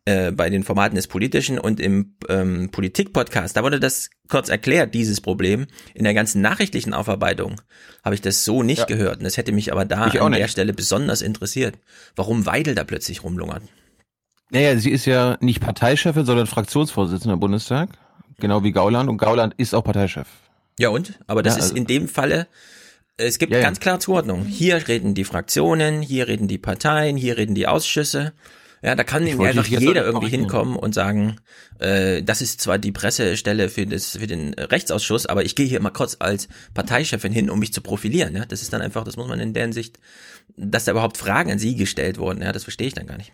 äh, 0.05 0.31
bei 0.31 0.49
den 0.49 0.63
Formaten 0.63 0.95
des 0.95 1.07
Politischen 1.07 1.57
und 1.59 1.79
im 1.79 2.15
ähm, 2.29 2.69
Politik-Podcast, 2.71 3.57
da 3.57 3.63
wurde 3.63 3.79
das 3.79 4.09
kurz 4.29 4.49
erklärt, 4.49 4.93
dieses 4.93 5.19
Problem. 5.19 5.65
In 5.93 6.03
der 6.03 6.13
ganzen 6.13 6.41
nachrichtlichen 6.41 6.93
Aufarbeitung 6.93 7.59
habe 8.03 8.13
ich 8.15 8.21
das 8.21 8.45
so 8.45 8.61
nicht 8.63 8.79
Ja. 8.79 8.85
gehört. 8.85 9.17
Und 9.17 9.23
das 9.23 9.37
hätte 9.37 9.51
mich 9.51 9.71
aber 9.71 9.83
da 9.85 10.07
Ich 10.07 10.21
an 10.21 10.31
der. 10.31 10.47
Stelle 10.47 10.73
besonders 10.73 11.21
interessiert, 11.21 11.77
warum 12.15 12.45
Weidel 12.45 12.75
da 12.75 12.83
plötzlich 12.83 13.23
rumlungert. 13.23 13.63
Naja, 14.51 14.77
sie 14.77 14.91
ist 14.91 15.05
ja 15.05 15.37
nicht 15.41 15.59
Parteichefin, 15.59 16.23
sondern 16.25 16.45
Fraktionsvorsitzende 16.45 17.33
im 17.33 17.39
Bundestag. 17.39 17.89
Genau 18.39 18.63
wie 18.63 18.71
Gauland. 18.71 19.09
Und 19.09 19.17
Gauland 19.17 19.53
ist 19.57 19.73
auch 19.73 19.83
Parteichef. 19.83 20.27
Ja 20.77 20.89
und? 20.89 21.17
Aber 21.25 21.41
das 21.41 21.53
Ja, 21.55 21.59
ist 21.59 21.63
also- 21.71 21.75
in 21.77 21.87
dem 21.87 22.07
Falle, 22.07 22.47
es 23.17 23.39
gibt 23.39 23.53
ja. 23.53 23.61
ganz 23.61 23.79
klar 23.79 23.99
Zuordnung. 23.99 24.45
Hier 24.45 24.87
reden 24.87 25.15
die 25.15 25.23
Fraktionen, 25.23 26.01
hier 26.01 26.27
reden 26.27 26.47
die 26.47 26.57
Parteien, 26.59 27.17
hier 27.17 27.37
reden 27.37 27.55
die 27.55 27.65
Ausschüsse. 27.65 28.33
Ja, 28.85 28.93
da 28.93 29.03
kann 29.03 29.27
einfach 29.27 29.65
jeder 29.65 30.05
irgendwie 30.05 30.29
hinkommen 30.29 30.75
und 30.75 30.93
sagen, 30.93 31.37
äh, 31.79 32.21
das 32.21 32.43
ist 32.43 32.61
zwar 32.61 32.77
die 32.77 32.91
Pressestelle 32.91 33.69
für, 33.69 33.87
das, 33.87 34.17
für 34.17 34.27
den 34.27 34.53
Rechtsausschuss, 34.53 35.25
aber 35.25 35.43
ich 35.43 35.55
gehe 35.55 35.65
hier 35.65 35.79
mal 35.79 35.89
kurz 35.89 36.17
als 36.19 36.47
Parteichefin 36.75 37.33
hin, 37.33 37.49
um 37.49 37.57
mich 37.57 37.73
zu 37.73 37.81
profilieren. 37.81 38.35
Ja, 38.35 38.45
das 38.45 38.61
ist 38.61 38.73
dann 38.73 38.83
einfach, 38.83 39.03
das 39.03 39.17
muss 39.17 39.27
man 39.27 39.39
in 39.39 39.53
der 39.53 39.63
Hinsicht, 39.63 39.97
dass 40.55 40.85
da 40.85 40.91
überhaupt 40.91 41.17
Fragen 41.17 41.51
an 41.51 41.57
sie 41.57 41.75
gestellt 41.75 42.19
wurden. 42.19 42.43
Ja, 42.43 42.51
das 42.51 42.61
verstehe 42.61 42.85
ich 42.85 42.93
dann 42.93 43.07
gar 43.07 43.17
nicht. 43.17 43.33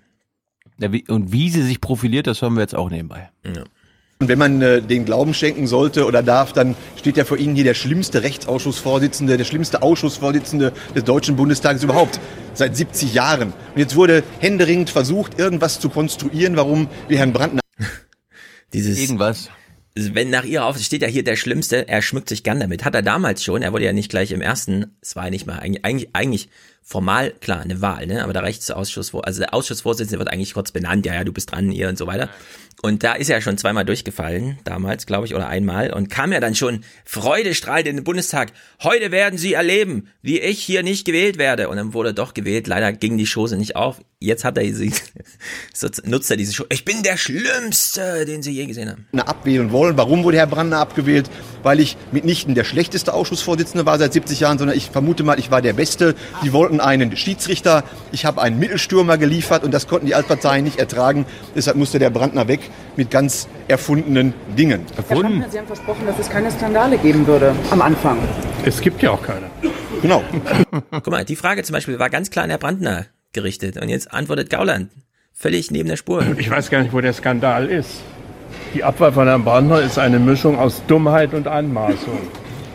Ja, 0.79 0.93
wie, 0.93 1.05
und 1.09 1.33
wie 1.33 1.49
sie 1.49 1.63
sich 1.63 1.81
profiliert, 1.81 2.27
das 2.27 2.41
hören 2.41 2.53
wir 2.53 2.61
jetzt 2.61 2.75
auch 2.75 2.89
nebenbei. 2.89 3.29
Ja. 3.45 3.65
Und 4.21 4.27
wenn 4.27 4.37
man 4.37 4.61
äh, 4.61 4.83
den 4.83 5.03
Glauben 5.03 5.33
schenken 5.33 5.65
sollte 5.65 6.05
oder 6.05 6.21
darf, 6.21 6.53
dann 6.53 6.75
steht 6.95 7.17
ja 7.17 7.25
vor 7.25 7.37
Ihnen 7.37 7.55
hier 7.55 7.63
der 7.63 7.73
schlimmste 7.73 8.21
Rechtsausschussvorsitzende, 8.21 9.35
der 9.35 9.45
schlimmste 9.45 9.81
Ausschussvorsitzende 9.81 10.73
des 10.95 11.03
Deutschen 11.03 11.35
Bundestages 11.35 11.83
überhaupt 11.83 12.19
seit 12.53 12.77
70 12.77 13.15
Jahren. 13.15 13.47
Und 13.47 13.77
jetzt 13.77 13.95
wurde 13.95 14.23
händeringend 14.37 14.91
versucht, 14.91 15.39
irgendwas 15.39 15.79
zu 15.79 15.89
konstruieren, 15.89 16.55
warum 16.55 16.87
wir 17.07 17.17
Herrn 17.17 17.33
Brandner 17.33 17.61
Dieses 18.73 18.99
Irgendwas. 18.99 19.49
wenn 19.95 20.29
nach 20.29 20.45
ihrer 20.45 20.65
Aufsicht 20.65 20.85
steht 20.85 21.01
ja 21.01 21.07
hier 21.07 21.23
der 21.23 21.35
Schlimmste, 21.35 21.87
er 21.87 22.03
schmückt 22.03 22.29
sich 22.29 22.43
gern 22.43 22.59
damit. 22.59 22.85
Hat 22.85 22.93
er 22.93 23.01
damals 23.01 23.43
schon, 23.43 23.63
er 23.63 23.73
wurde 23.73 23.85
ja 23.85 23.93
nicht 23.93 24.11
gleich 24.11 24.31
im 24.31 24.41
ersten, 24.41 24.95
es 25.01 25.15
war 25.15 25.23
ja 25.23 25.29
nicht 25.31 25.47
mal 25.47 25.57
eigentlich, 25.57 25.83
eigentlich, 25.83 26.09
eigentlich 26.13 26.49
formal, 26.83 27.31
klar, 27.39 27.61
eine 27.61 27.81
Wahl, 27.81 28.05
ne? 28.05 28.23
Aber 28.23 28.33
der 28.33 28.43
Rechtsausschuss, 28.43 29.15
also 29.15 29.39
der 29.39 29.53
Ausschussvorsitzende 29.53 30.19
wird 30.19 30.31
eigentlich 30.31 30.53
kurz 30.53 30.71
benannt, 30.71 31.05
ja, 31.07 31.15
ja, 31.15 31.23
du 31.23 31.33
bist 31.33 31.51
dran, 31.51 31.71
ihr 31.71 31.89
und 31.89 31.97
so 31.97 32.05
weiter. 32.05 32.29
Und 32.81 33.03
da 33.03 33.13
ist 33.13 33.29
er 33.29 33.41
schon 33.41 33.59
zweimal 33.59 33.85
durchgefallen, 33.85 34.57
damals, 34.63 35.05
glaube 35.05 35.27
ich, 35.27 35.35
oder 35.35 35.47
einmal, 35.47 35.93
und 35.93 36.09
kam 36.09 36.31
ja 36.33 36.39
dann 36.39 36.55
schon 36.55 36.83
freudestrahlend 37.05 37.87
in 37.87 37.95
den 37.97 38.03
Bundestag. 38.03 38.51
Heute 38.81 39.11
werden 39.11 39.37
Sie 39.37 39.53
erleben, 39.53 40.07
wie 40.23 40.39
ich 40.39 40.63
hier 40.63 40.81
nicht 40.81 41.05
gewählt 41.05 41.37
werde. 41.37 41.69
Und 41.69 41.77
dann 41.77 41.93
wurde 41.93 42.13
doch 42.13 42.33
gewählt. 42.33 42.65
Leider 42.65 42.91
ging 42.91 43.17
die 43.17 43.27
Chose 43.31 43.55
nicht 43.57 43.75
auf. 43.75 44.01
Jetzt 44.19 44.43
hat 44.43 44.57
er 44.57 44.71
sie, 44.71 44.93
nutzt 46.05 46.29
er 46.29 46.37
diese 46.37 46.53
Show. 46.53 46.65
Ich 46.69 46.85
bin 46.85 47.01
der 47.01 47.17
Schlimmste, 47.17 48.25
den 48.25 48.43
Sie 48.43 48.51
je 48.51 48.65
gesehen 48.67 48.89
haben. 48.89 49.07
abwählen 49.19 49.71
wollen. 49.71 49.97
Warum 49.97 50.23
wurde 50.23 50.37
Herr 50.37 50.47
Brandner 50.47 50.77
abgewählt? 50.77 51.29
Weil 51.63 51.79
ich 51.79 51.97
mitnichten 52.11 52.53
der 52.53 52.63
schlechteste 52.63 53.13
Ausschussvorsitzende 53.13 53.85
war 53.85 53.97
seit 53.97 54.13
70 54.13 54.39
Jahren, 54.39 54.59
sondern 54.59 54.77
ich 54.77 54.91
vermute 54.91 55.23
mal, 55.23 55.39
ich 55.39 55.49
war 55.49 55.61
der 55.61 55.73
Beste. 55.73 56.15
Die 56.43 56.53
wollten 56.53 56.79
einen 56.79 57.15
Schiedsrichter. 57.17 57.83
Ich 58.11 58.25
habe 58.25 58.41
einen 58.41 58.59
Mittelstürmer 58.59 59.17
geliefert 59.17 59.63
und 59.63 59.71
das 59.71 59.87
konnten 59.87 60.05
die 60.05 60.15
Altparteien 60.15 60.63
nicht 60.63 60.77
ertragen. 60.77 61.25
Deshalb 61.55 61.77
musste 61.77 61.97
der 61.97 62.11
Brandner 62.11 62.47
weg 62.47 62.70
mit 62.95 63.09
ganz 63.11 63.47
erfundenen 63.67 64.33
Dingen. 64.57 64.85
Herr 64.95 65.03
Brandner, 65.03 65.49
Sie 65.49 65.57
haben 65.57 65.67
versprochen, 65.67 66.05
dass 66.05 66.19
es 66.19 66.29
keine 66.29 66.51
Skandale 66.51 66.97
geben 66.97 67.25
würde 67.27 67.53
am 67.69 67.81
Anfang. 67.81 68.17
Es 68.65 68.81
gibt 68.81 69.01
ja 69.01 69.11
auch 69.11 69.21
keine. 69.23 69.47
Genau. 70.01 70.23
Guck 70.91 71.07
mal, 71.09 71.25
die 71.25 71.35
Frage 71.35 71.63
zum 71.63 71.73
Beispiel 71.73 71.99
war 71.99 72.09
ganz 72.09 72.31
klar 72.31 72.43
an 72.43 72.49
Herr 72.49 72.59
Brandner 72.59 73.05
gerichtet. 73.33 73.77
Und 73.81 73.89
jetzt 73.89 74.13
antwortet 74.13 74.49
Gauland. 74.49 74.89
Völlig 75.33 75.71
neben 75.71 75.89
der 75.89 75.97
Spur. 75.97 76.23
Ich 76.37 76.49
weiß 76.49 76.69
gar 76.69 76.81
nicht, 76.81 76.93
wo 76.93 77.01
der 77.01 77.13
Skandal 77.13 77.67
ist. 77.67 78.01
Die 78.73 78.83
Abwahl 78.83 79.11
von 79.11 79.27
Herrn 79.27 79.43
Brandner 79.43 79.81
ist 79.81 79.97
eine 79.97 80.19
Mischung 80.19 80.57
aus 80.57 80.81
Dummheit 80.87 81.33
und 81.33 81.47
Anmaßung. 81.47 82.17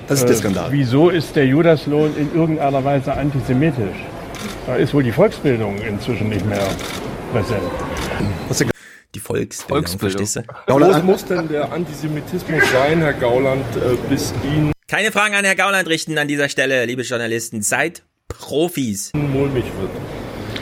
Das 0.08 0.20
ist 0.20 0.28
der 0.28 0.36
Skandal. 0.36 0.70
wieso 0.70 1.10
ist 1.10 1.34
der 1.34 1.46
Judaslohn 1.46 2.16
in 2.16 2.32
irgendeiner 2.32 2.84
Weise 2.84 3.12
antisemitisch? 3.12 3.96
Da 4.64 4.76
ist 4.76 4.94
wohl 4.94 5.02
die 5.02 5.10
Volksbildung 5.10 5.78
inzwischen 5.78 6.28
nicht 6.28 6.46
mehr 6.46 6.62
präsent. 7.32 8.75
Die 9.16 9.20
Volksbildung, 9.20 9.86
Volksbildung. 9.86 10.18
verstehst 10.26 10.46
du? 10.66 10.72
Groß 10.74 11.02
muss 11.02 11.24
denn 11.24 11.48
der 11.48 11.72
Antisemitismus 11.72 12.62
sein, 12.70 13.00
Herr 13.00 13.14
Gauland, 13.14 13.64
äh, 13.76 13.96
bis 14.10 14.34
ihn 14.44 14.72
Keine 14.88 15.10
Fragen 15.10 15.34
an 15.34 15.42
Herr 15.46 15.54
Gauland 15.56 15.88
richten 15.88 16.18
an 16.18 16.28
dieser 16.28 16.50
Stelle, 16.50 16.84
liebe 16.84 17.00
Journalisten. 17.00 17.62
Seid 17.62 18.02
Profis. 18.28 19.12
mulmig 19.14 19.64
wird? 19.80 19.90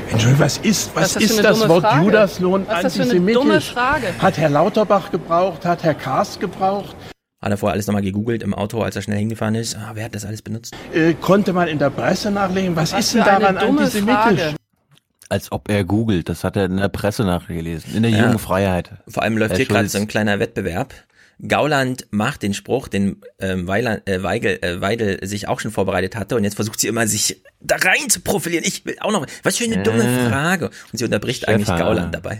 Entschuldigung, 0.08 0.38
was 0.44 0.58
ist, 0.58 0.94
was 0.94 1.16
Was 1.16 1.22
ist 1.22 1.38
das 1.42 1.58
das 1.58 1.68
Wort 1.68 1.82
Frage? 1.82 2.04
Judaslohn 2.04 2.64
Was 2.68 2.76
ist 2.76 2.84
das 2.84 2.94
für 2.94 3.02
eine 3.02 3.10
antisemitisch? 3.10 3.42
dumme 3.42 3.60
Frage? 3.60 4.06
Hat 4.20 4.38
Herr 4.38 4.50
Lauterbach 4.50 5.10
gebraucht? 5.10 5.64
Hat 5.64 5.82
Herr 5.82 5.94
Karst 5.94 6.38
gebraucht? 6.38 6.94
Hat 7.42 7.50
er 7.50 7.56
vorher 7.56 7.72
alles 7.74 7.88
nochmal 7.88 8.02
gegoogelt 8.02 8.44
im 8.44 8.54
Auto, 8.54 8.82
als 8.82 8.94
er 8.94 9.02
schnell 9.02 9.18
hingefahren 9.18 9.56
ist. 9.56 9.74
Ah, 9.76 9.90
wer 9.94 10.04
hat 10.04 10.14
das 10.14 10.24
alles 10.24 10.42
benutzt? 10.42 10.74
Äh, 10.94 11.14
konnte 11.14 11.52
man 11.52 11.66
in 11.66 11.80
der 11.80 11.90
Presse 11.90 12.30
nachlesen? 12.30 12.76
Was, 12.76 12.92
Was 12.92 13.00
ist 13.00 13.14
denn 13.14 13.24
daran 13.24 13.56
antisemitisch? 13.56 14.14
Frage. 14.40 14.54
Als 15.28 15.50
ob 15.52 15.68
er 15.70 15.84
googelt. 15.84 16.28
Das 16.28 16.44
hat 16.44 16.56
er 16.56 16.66
in 16.66 16.76
der 16.76 16.88
Presse 16.88 17.24
nachgelesen. 17.24 17.94
In 17.94 18.02
der 18.02 18.10
Ja. 18.12 18.24
jungen 18.26 18.38
Freiheit. 18.38 18.90
Vor 19.08 19.22
allem 19.22 19.36
läuft 19.38 19.52
Herr 19.52 19.56
hier 19.58 19.66
gerade 19.66 19.88
so 19.88 19.98
ein 19.98 20.06
kleiner 20.08 20.38
Wettbewerb. 20.38 20.94
Gauland 21.48 22.06
macht 22.12 22.42
den 22.42 22.54
Spruch, 22.54 22.86
den 22.86 23.20
ähm, 23.40 23.66
Weiland, 23.66 24.08
äh, 24.08 24.22
Weigel, 24.22 24.58
äh, 24.62 24.80
Weidel 24.80 25.26
sich 25.26 25.48
auch 25.48 25.58
schon 25.58 25.72
vorbereitet 25.72 26.14
hatte 26.14 26.36
und 26.36 26.44
jetzt 26.44 26.54
versucht 26.54 26.78
sie 26.78 26.86
immer, 26.86 27.06
sich 27.08 27.42
da 27.60 27.74
rein 27.76 28.08
zu 28.08 28.20
profilieren. 28.20 28.64
Ich 28.64 28.84
will 28.86 28.96
auch 29.00 29.10
noch, 29.10 29.26
was 29.42 29.56
für 29.56 29.64
eine 29.64 29.82
dumme 29.82 30.04
Äh. 30.04 30.28
Frage. 30.30 30.66
Und 30.92 30.98
sie 30.98 31.04
unterbricht 31.04 31.48
eigentlich 31.48 31.66
Stefan. 31.66 31.80
Gauland 31.80 32.14
dabei. 32.14 32.38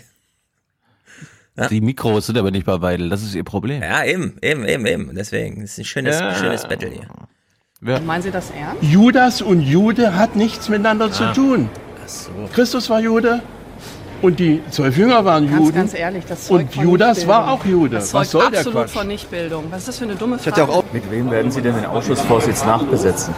Ja. 1.56 1.68
Die 1.68 1.80
Mikros 1.80 2.26
sind 2.26 2.38
aber 2.38 2.50
nicht 2.50 2.66
bei 2.66 2.80
Weidel. 2.82 3.08
Das 3.10 3.22
ist 3.22 3.34
ihr 3.34 3.44
Problem. 3.44 3.82
Ja, 3.82 4.04
eben, 4.04 4.36
eben, 4.42 4.66
eben, 4.66 4.86
eben. 4.86 5.14
Deswegen, 5.14 5.60
das 5.62 5.72
ist 5.72 5.78
ein 5.78 5.84
schönes, 5.84 6.18
Ja. 6.20 6.34
schönes 6.34 6.62
Battle 6.66 6.90
hier. 6.90 8.00
Meinen 8.00 8.22
Sie 8.22 8.30
das 8.30 8.50
ernst? 8.50 8.82
Judas 8.82 9.42
und 9.42 9.60
Jude 9.60 10.16
hat 10.16 10.36
nichts 10.36 10.68
miteinander 10.68 11.12
zu 11.12 11.32
tun. 11.32 11.68
So. 12.06 12.30
Christus 12.52 12.88
war 12.90 13.00
Jude 13.00 13.40
und 14.22 14.38
die 14.38 14.62
zwölf 14.70 14.96
Jünger 14.96 15.24
waren 15.24 15.46
Ganz, 15.48 15.58
Juden. 15.66 15.74
ganz 15.74 15.94
ehrlich, 15.94 16.24
das 16.28 16.46
zeugt 16.46 16.62
und 16.64 16.74
von 16.74 16.84
Judas 16.84 17.26
war 17.26 17.50
auch 17.50 17.64
Jude. 17.64 17.96
Das 17.96 18.14
Was 18.14 18.30
zeugt 18.30 18.42
soll 18.44 18.50
der 18.50 18.60
absolut 18.60 18.82
Quatsch? 18.82 18.90
von 18.90 19.06
Nichtbildung. 19.08 19.64
Was 19.70 19.80
ist 19.80 19.88
das 19.88 19.98
für 19.98 20.04
eine 20.04 20.14
dumme 20.16 20.36
Ich 20.36 20.42
Frage? 20.42 20.62
hatte 20.62 20.72
ja 20.72 20.78
auch 20.78 20.84
Mit 20.92 21.10
wem 21.10 21.30
werden 21.30 21.50
Sie 21.50 21.60
denn 21.62 21.74
den 21.74 21.86
Ausschussvorsitz 21.86 22.64
nachbesetzen? 22.64 23.34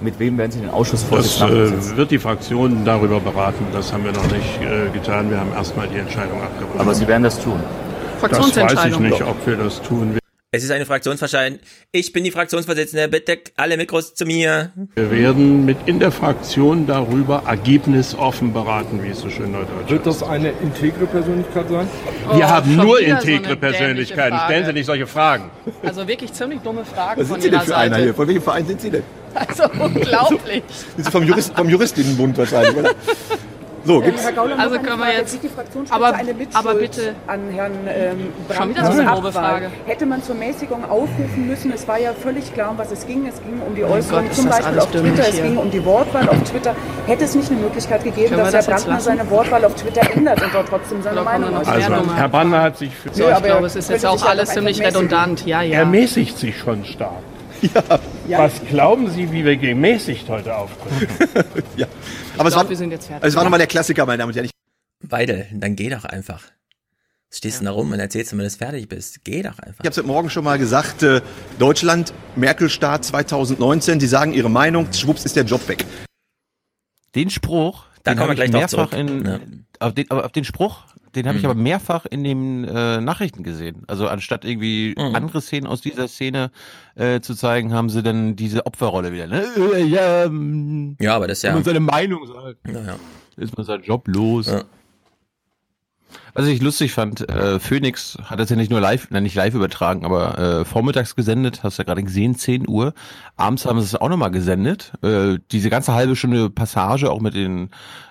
Mit 0.00 0.18
wem 0.18 0.38
werden 0.38 0.50
Sie 0.50 0.60
den 0.60 0.70
Ausschussvorsitz 0.70 1.38
Das 1.38 1.48
nachbesetzen? 1.50 1.92
äh, 1.92 1.96
wird 1.98 2.10
die 2.10 2.18
Fraktion 2.18 2.84
darüber 2.84 3.20
beraten. 3.20 3.66
Das 3.72 3.92
haben 3.92 4.04
wir 4.04 4.12
noch 4.12 4.24
nicht 4.32 4.60
äh, 4.62 4.88
getan. 4.92 5.30
Wir 5.30 5.38
haben 5.38 5.52
erstmal 5.54 5.88
die 5.88 5.98
Entscheidung 5.98 6.40
abgewartet. 6.42 6.80
Aber 6.80 6.94
Sie 6.94 7.06
werden 7.06 7.22
das 7.22 7.38
tun. 7.40 7.60
Das 7.60 8.30
weiß 8.32 8.38
ich 8.38 8.54
Fraktionsentscheidung. 8.54 9.02
nicht, 9.02 9.22
ob 9.22 9.46
wir 9.46 9.56
das 9.56 9.80
tun. 9.82 10.19
Es 10.52 10.64
ist 10.64 10.72
eine 10.72 10.84
Fraktionsverscheidung. 10.84 11.60
Ich 11.92 12.12
bin 12.12 12.24
die 12.24 12.32
Fraktionsvorsitzende. 12.32 13.06
Bitte 13.06 13.38
alle 13.56 13.76
Mikros 13.76 14.14
zu 14.16 14.24
mir. 14.26 14.72
Wir 14.96 15.08
werden 15.12 15.64
mit 15.64 15.76
in 15.86 16.00
der 16.00 16.10
Fraktion 16.10 16.88
darüber 16.88 17.44
ergebnisoffen 17.46 18.52
beraten, 18.52 19.00
wie 19.00 19.10
es 19.10 19.20
so 19.20 19.30
schön 19.30 19.52
neudeutsch 19.52 19.88
Wird 19.90 20.06
das 20.06 20.24
eine 20.24 20.50
integre 20.60 21.06
Persönlichkeit 21.06 21.68
sein? 21.68 21.86
Wir 22.34 22.46
Oh, 22.46 22.48
haben 22.48 22.66
schon 22.74 22.84
nur 22.84 22.96
so 22.96 23.00
integre 23.00 23.26
dämliche 23.26 23.56
Persönlichkeiten. 23.58 24.38
Stellen 24.46 24.66
Sie 24.66 24.72
nicht 24.72 24.86
solche 24.86 25.06
Fragen. 25.06 25.52
Also 25.84 26.08
wirklich 26.08 26.32
ziemlich 26.32 26.58
dumme 26.62 26.84
Fragen 26.84 27.20
Was 27.20 27.28
von 27.28 27.40
sind 27.40 27.42
Sie 27.42 27.50
denn 27.50 27.60
Ihrer 27.60 27.66
für 27.66 27.76
einer 27.76 27.96
hier? 27.96 28.04
Seite. 28.06 28.14
Von 28.16 28.26
welchem 28.26 28.42
Verein 28.42 28.66
sind 28.66 28.80
Sie 28.80 28.90
denn? 28.90 29.02
Also 29.32 29.64
unglaublich. 29.78 30.64
Sind 30.96 31.04
Sie 31.04 31.10
vom, 31.12 31.22
Jurist, 31.22 31.52
vom 31.54 31.68
Juristinnenbund 31.68 32.36
wahrscheinlich, 32.36 32.74
oder? 32.74 32.90
So, 33.84 34.00
gibt's. 34.00 34.26
Also 34.26 34.78
können 34.78 34.98
wir 35.00 35.12
jetzt. 35.12 35.38
Aber, 35.90 36.14
aber 36.54 36.74
bitte. 36.74 37.14
an 37.26 37.40
Herrn 37.52 37.72
ähm, 37.88 38.32
Schon 38.54 38.70
wieder 38.70 38.82
Brandner 38.82 38.92
so 38.92 39.22
eine. 39.22 39.32
Frage. 39.32 39.70
Hätte 39.86 40.06
man 40.06 40.22
zur 40.22 40.34
Mäßigung 40.34 40.84
aufrufen 40.84 41.46
müssen, 41.46 41.72
es 41.72 41.86
war 41.88 41.98
ja 41.98 42.12
völlig 42.12 42.52
klar, 42.52 42.70
um 42.72 42.78
was 42.78 42.90
es 42.90 43.06
ging. 43.06 43.26
Es 43.26 43.40
ging 43.42 43.60
um 43.66 43.74
die 43.74 43.84
Äußerung 43.84 44.26
ist 44.26 44.36
zum 44.36 44.48
Beispiel 44.48 44.78
auf 44.78 44.90
Twitter, 44.90 45.28
es 45.28 45.36
ging 45.42 45.56
um 45.56 45.70
die 45.70 45.84
Wortwahl 45.84 46.28
auf 46.28 46.42
Twitter. 46.42 46.74
Hätte 47.06 47.24
es 47.24 47.34
nicht 47.34 47.50
eine 47.50 47.60
Möglichkeit 47.60 48.04
gegeben, 48.04 48.36
dass 48.36 48.52
das 48.52 48.68
Herr 48.68 48.76
Brandner 48.76 49.00
seine 49.00 49.30
Wortwahl 49.30 49.64
auf 49.64 49.74
Twitter 49.74 50.02
ändert 50.14 50.42
und 50.42 50.54
dort 50.54 50.68
trotzdem 50.68 51.02
seine 51.02 51.16
kommen 51.16 51.40
Meinung 51.42 51.56
äußert? 51.56 51.90
Also? 51.90 52.14
Herr 52.16 52.28
Brandner 52.28 52.62
hat 52.62 52.78
sich 52.78 52.94
für 52.94 53.12
So, 53.12 53.28
Ja, 53.28 53.38
ich 53.38 53.44
glaube, 53.44 53.66
es 53.66 53.76
ist 53.76 53.90
jetzt 53.90 54.06
auch 54.06 54.24
alles 54.24 54.50
ziemlich 54.50 54.78
mäßigen. 54.78 54.96
redundant. 54.96 55.46
Ja, 55.46 55.62
ja. 55.62 55.78
Er 55.78 55.86
mäßigt 55.86 56.38
sich 56.38 56.58
schon 56.58 56.84
stark. 56.84 57.22
Was 58.28 58.52
glauben 58.68 59.10
Sie, 59.10 59.30
wie 59.32 59.44
wir 59.44 59.56
gemäßigt 59.56 60.28
heute 60.28 60.56
auftreten? 60.56 61.62
ja. 61.76 61.86
Aber 62.38 62.48
es 62.48 62.54
glaub, 62.54 62.64
war, 62.64 62.70
wir 62.70 62.76
sind 62.76 62.90
jetzt 62.90 63.06
fertig. 63.06 63.28
es 63.28 63.34
war 63.34 63.42
nochmal 63.44 63.58
der 63.58 63.66
Klassiker, 63.66 64.06
meine 64.06 64.18
Damen 64.18 64.30
und 64.32 64.36
Herren. 64.36 64.50
Weidel, 65.02 65.46
dann 65.52 65.76
geh 65.76 65.88
doch 65.90 66.04
einfach. 66.04 66.42
Stehst 67.32 67.60
du 67.60 67.64
da 67.64 67.70
rum 67.70 67.92
und 67.92 68.00
erzählst, 68.00 68.32
wenn 68.32 68.38
du 68.38 68.44
das 68.44 68.56
fertig 68.56 68.88
bist. 68.88 69.24
Geh 69.24 69.42
doch 69.42 69.58
einfach. 69.60 69.78
Ich 69.80 69.86
habe 69.86 69.90
es 69.90 69.96
heute 69.98 70.06
Morgen 70.08 70.30
schon 70.30 70.42
mal 70.44 70.58
gesagt, 70.58 71.02
äh, 71.02 71.20
Deutschland, 71.58 72.12
Merkel-Staat 72.36 73.04
2019, 73.04 74.00
Sie 74.00 74.08
sagen 74.08 74.32
Ihre 74.32 74.50
Meinung, 74.50 74.92
schwupps 74.92 75.24
ist 75.24 75.36
der 75.36 75.44
Job 75.44 75.66
weg. 75.68 75.84
Den 77.14 77.30
Spruch, 77.30 77.84
Da 78.02 78.12
den 78.12 78.18
kommen 78.18 78.30
wir 78.30 78.32
ich 78.44 78.50
gleich 78.50 78.52
mehrfach 78.52 78.90
zurück. 78.90 78.92
in, 78.94 79.24
Ja. 79.24 79.38
auf, 79.78 79.94
den, 79.94 80.10
aber 80.10 80.24
auf 80.24 80.32
den 80.32 80.44
Spruch, 80.44 80.82
den 81.14 81.26
habe 81.26 81.36
ich 81.38 81.44
Mhm. 81.44 81.50
aber 81.50 81.60
mehrfach 81.60 82.06
in 82.06 82.24
den 82.24 82.64
äh, 82.64 83.00
Nachrichten 83.00 83.42
gesehen. 83.42 83.82
Also 83.86 84.08
anstatt 84.08 84.44
irgendwie 84.44 84.94
Mhm. 84.96 85.14
andere 85.14 85.40
Szenen 85.40 85.66
aus 85.66 85.80
dieser 85.80 86.08
Szene 86.08 86.50
äh, 86.94 87.20
zu 87.20 87.34
zeigen, 87.34 87.72
haben 87.72 87.90
sie 87.90 88.02
dann 88.02 88.36
diese 88.36 88.66
Opferrolle 88.66 89.12
wieder. 89.12 89.26
Ne? 89.26 89.44
Äh, 89.74 89.82
Ja, 89.84 90.24
ähm, 90.24 90.96
Ja, 91.00 91.16
aber 91.16 91.26
das 91.28 91.38
ist 91.38 91.42
ja. 91.44 91.52
man 91.54 91.64
seine 91.64 91.80
Meinung 91.80 92.26
sagt, 92.26 92.58
Ja, 92.66 92.80
ja. 92.80 92.96
ist 93.36 93.56
man 93.56 93.66
seinen 93.66 93.82
Job 93.84 94.06
los. 94.08 94.46
Ja. 94.46 94.62
Was 96.34 96.46
ich 96.46 96.60
lustig 96.62 96.92
fand, 96.92 97.28
äh, 97.28 97.58
Phoenix 97.60 98.16
hat 98.24 98.38
das 98.40 98.50
ja 98.50 98.56
nicht 98.56 98.70
nur 98.70 98.80
live, 98.80 99.08
nein, 99.10 99.24
nicht 99.24 99.34
live 99.34 99.54
übertragen, 99.54 100.04
aber 100.04 100.38
äh, 100.38 100.64
vormittags 100.64 101.16
gesendet, 101.16 101.62
hast 101.62 101.78
du 101.78 101.82
ja 101.82 101.86
gerade 101.86 102.02
gesehen, 102.04 102.36
10 102.36 102.68
Uhr. 102.68 102.94
Abends 103.36 103.66
haben 103.66 103.80
sie 103.80 103.86
es 103.86 103.94
auch 103.96 104.08
nochmal 104.08 104.30
gesendet. 104.30 104.92
Äh, 105.02 105.38
diese 105.50 105.70
ganze 105.70 105.92
halbe 105.92 106.14
Stunde 106.16 106.48
Passage 106.50 107.10
auch 107.10 107.20
mit 107.20 107.34
den 107.34 107.70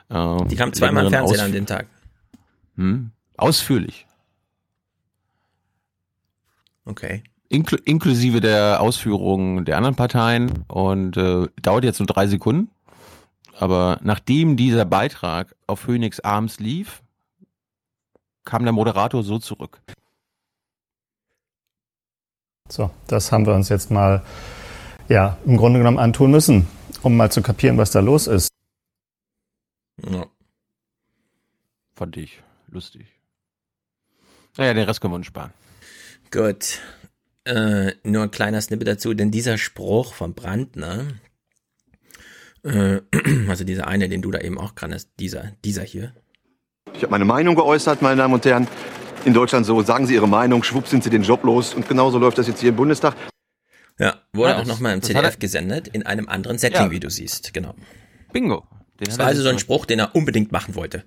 äh, 0.09 0.37
Die 0.49 0.55
kam 0.55 0.73
zweimal 0.73 1.09
Fernsehen 1.09 1.39
an 1.41 1.51
dem 1.53 1.65
Tag. 1.65 1.87
Hm, 2.79 3.11
ausführlich. 3.35 4.07
Okay. 6.85 7.23
Inklu 7.49 7.77
inklusive 7.83 8.39
der 8.39 8.79
Ausführungen 8.79 9.65
der 9.65 9.75
anderen 9.75 9.97
Parteien 9.97 10.63
und 10.69 11.17
äh, 11.17 11.47
dauert 11.61 11.83
jetzt 11.83 11.99
nur 11.99 12.07
drei 12.07 12.27
Sekunden. 12.27 12.71
Aber 13.57 13.99
nachdem 14.01 14.55
dieser 14.55 14.85
Beitrag 14.85 15.53
auf 15.67 15.81
Phoenix 15.81 16.21
abends 16.21 16.59
lief, 16.59 17.03
kam 18.45 18.63
der 18.63 18.71
Moderator 18.71 19.23
so 19.23 19.39
zurück. 19.39 19.81
So, 22.69 22.91
das 23.07 23.33
haben 23.33 23.45
wir 23.45 23.55
uns 23.55 23.67
jetzt 23.67 23.91
mal 23.91 24.23
ja 25.09 25.37
im 25.45 25.57
Grunde 25.57 25.79
genommen 25.79 25.99
antun 25.99 26.31
müssen, 26.31 26.65
um 27.01 27.17
mal 27.17 27.29
zu 27.29 27.41
kapieren, 27.41 27.77
was 27.77 27.91
da 27.91 27.99
los 27.99 28.27
ist. 28.27 28.47
Ja. 30.09 30.25
Fand 31.93 32.15
ich 32.15 32.41
lustig. 32.71 33.05
Naja, 34.57 34.73
den 34.73 34.83
Rest 34.85 35.01
können 35.01 35.13
wir 35.13 35.17
uns 35.17 35.27
sparen. 35.27 35.53
Gut. 36.31 36.79
Äh, 37.45 37.93
nur 38.03 38.23
ein 38.23 38.31
kleiner 38.31 38.61
Snippet 38.61 38.87
dazu, 38.87 39.13
denn 39.13 39.31
dieser 39.31 39.57
Spruch 39.57 40.13
von 40.13 40.33
Brandner, 40.33 41.07
äh, 42.63 43.01
also 43.47 43.63
dieser 43.63 43.87
eine, 43.87 44.09
den 44.09 44.21
du 44.21 44.31
da 44.31 44.39
eben 44.39 44.57
auch 44.59 44.75
kannst, 44.75 45.09
dieser, 45.19 45.53
dieser 45.63 45.83
hier. 45.83 46.13
Ich 46.93 47.01
habe 47.03 47.11
meine 47.11 47.25
Meinung 47.25 47.55
geäußert, 47.55 48.01
meine 48.01 48.17
Damen 48.17 48.33
und 48.33 48.45
Herren. 48.45 48.67
In 49.25 49.33
Deutschland 49.33 49.65
so, 49.65 49.81
sagen 49.83 50.07
Sie 50.07 50.13
Ihre 50.13 50.27
Meinung, 50.27 50.63
schwupp 50.63 50.87
sind 50.87 51.03
Sie 51.03 51.09
den 51.09 51.23
Job 51.23 51.43
los. 51.43 51.73
Und 51.73 51.87
genauso 51.87 52.19
läuft 52.19 52.37
das 52.37 52.47
jetzt 52.47 52.61
hier 52.61 52.69
im 52.69 52.75
Bundestag. 52.75 53.15
Ja, 53.97 54.21
wurde 54.33 54.51
Ja, 54.51 54.55
auch 54.55 54.59
das- 54.59 54.67
nochmal 54.69 54.93
im 54.97 55.01
er- 55.15 55.31
gesendet, 55.31 55.89
in 55.89 56.05
einem 56.05 56.29
anderen 56.29 56.57
Setting, 56.57 56.83
Ja. 56.85 56.91
wie 56.91 56.99
du 57.01 57.09
siehst, 57.09 57.53
genau. 57.53 57.75
Bingo. 58.31 58.65
Den 58.99 59.05
Das 59.07 59.17
war 59.17 59.25
also 59.27 59.41
so 59.41 59.49
ein 59.49 59.59
Spruch, 59.59 59.85
den 59.85 59.99
er 59.99 60.15
unbedingt 60.15 60.51
machen 60.51 60.75
wollte. 60.75 61.03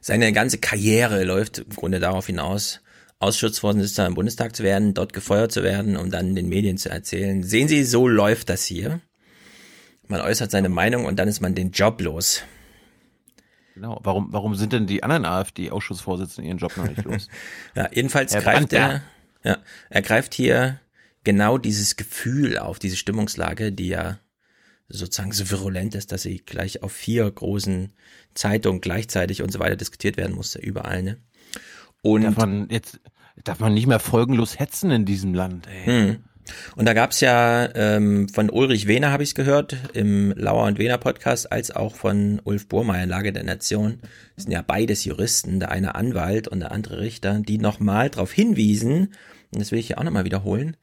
Seine 0.00 0.32
ganze 0.32 0.58
Karriere 0.58 1.24
läuft 1.24 1.58
im 1.58 1.70
Grunde 1.70 2.00
darauf 2.00 2.26
hinaus, 2.26 2.80
Ausschussvorsitzender 3.18 4.06
im 4.06 4.14
Bundestag 4.14 4.54
zu 4.54 4.62
werden, 4.62 4.94
dort 4.94 5.12
gefeuert 5.12 5.50
zu 5.50 5.62
werden, 5.62 5.96
um 5.96 6.10
dann 6.10 6.34
den 6.36 6.48
Medien 6.48 6.78
zu 6.78 6.88
erzählen, 6.88 7.42
sehen 7.42 7.68
Sie, 7.68 7.84
so 7.84 8.06
läuft 8.06 8.48
das 8.48 8.64
hier. 8.64 9.00
Man 10.06 10.20
äußert 10.20 10.50
seine 10.50 10.68
Meinung 10.68 11.04
und 11.04 11.18
dann 11.18 11.28
ist 11.28 11.40
man 11.40 11.54
den 11.54 11.72
Job 11.72 12.00
los. 12.00 12.42
Genau. 13.74 14.00
Warum, 14.02 14.32
warum 14.32 14.54
sind 14.54 14.72
denn 14.72 14.86
die 14.86 15.02
anderen 15.02 15.24
AfD-Ausschussvorsitzenden 15.24 16.48
ihren 16.48 16.58
Job 16.58 16.76
noch 16.76 16.88
nicht 16.88 17.04
los? 17.04 17.28
Ja, 17.74 17.88
jedenfalls 17.92 18.34
Herr 18.34 18.42
greift 18.42 18.72
er, 18.72 18.80
Brandner. 18.80 19.02
ja, 19.44 19.58
er 19.90 20.02
greift 20.02 20.34
hier 20.34 20.80
genau 21.24 21.58
dieses 21.58 21.96
Gefühl 21.96 22.58
auf, 22.58 22.78
diese 22.78 22.96
Stimmungslage, 22.96 23.70
die 23.70 23.88
ja 23.88 24.18
sozusagen 24.88 25.32
so 25.32 25.50
virulent 25.50 25.94
ist, 25.94 26.12
dass 26.12 26.22
sie 26.22 26.38
gleich 26.38 26.82
auf 26.82 26.92
vier 26.92 27.30
großen 27.30 27.92
Zeitungen 28.34 28.80
gleichzeitig 28.80 29.42
und 29.42 29.52
so 29.52 29.58
weiter 29.58 29.76
diskutiert 29.76 30.16
werden 30.16 30.34
musste, 30.34 30.58
überall, 30.58 31.02
ne? 31.02 31.18
Und 32.02 32.22
darf 32.22 32.36
man 32.36 32.68
jetzt 32.70 33.00
darf 33.44 33.60
man 33.60 33.74
nicht 33.74 33.86
mehr 33.86 34.00
folgenlos 34.00 34.58
hetzen 34.58 34.90
in 34.90 35.04
diesem 35.04 35.34
Land. 35.34 35.66
Ey. 35.68 35.84
Hm. 35.84 36.16
Und 36.76 36.86
da 36.86 36.94
gab's 36.94 37.20
ja 37.20 37.68
ähm, 37.74 38.28
von 38.28 38.50
Ulrich 38.50 38.86
Wehner, 38.86 39.10
habe 39.10 39.22
ich 39.22 39.34
gehört, 39.34 39.76
im 39.92 40.32
Lauer 40.36 40.64
und 40.66 40.78
Wehner 40.78 40.98
Podcast, 40.98 41.52
als 41.52 41.70
auch 41.70 41.94
von 41.94 42.40
Ulf 42.44 42.68
Burmeier, 42.68 43.06
Lage 43.06 43.32
der 43.32 43.44
Nation. 43.44 43.98
Das 44.34 44.44
sind 44.44 44.52
ja 44.52 44.62
beides 44.62 45.04
Juristen, 45.04 45.60
der 45.60 45.70
eine 45.70 45.94
Anwalt 45.94 46.48
und 46.48 46.60
der 46.60 46.72
andere 46.72 47.00
Richter, 47.00 47.40
die 47.40 47.58
nochmal 47.58 48.10
darauf 48.10 48.32
hinwiesen, 48.32 49.12
und 49.52 49.60
das 49.60 49.72
will 49.72 49.78
ich 49.78 49.88
hier 49.88 49.98
auch 49.98 50.04
nochmal 50.04 50.24
wiederholen, 50.24 50.76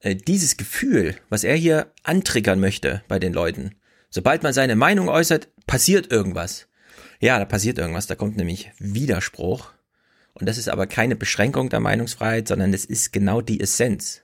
äh, 0.00 0.16
dieses 0.16 0.56
Gefühl, 0.56 1.14
was 1.28 1.44
er 1.44 1.56
hier 1.56 1.92
antriggern 2.02 2.60
möchte 2.60 3.02
bei 3.08 3.18
den 3.18 3.32
Leuten. 3.32 3.72
Sobald 4.10 4.42
man 4.42 4.52
seine 4.52 4.76
Meinung 4.76 5.08
äußert, 5.08 5.48
passiert 5.66 6.10
irgendwas. 6.10 6.68
Ja, 7.24 7.38
da 7.38 7.46
passiert 7.46 7.78
irgendwas, 7.78 8.06
da 8.06 8.16
kommt 8.16 8.36
nämlich 8.36 8.70
Widerspruch. 8.78 9.72
Und 10.34 10.46
das 10.46 10.58
ist 10.58 10.68
aber 10.68 10.86
keine 10.86 11.16
Beschränkung 11.16 11.70
der 11.70 11.80
Meinungsfreiheit, 11.80 12.46
sondern 12.46 12.70
das 12.70 12.84
ist 12.84 13.14
genau 13.14 13.40
die 13.40 13.60
Essenz. 13.60 14.20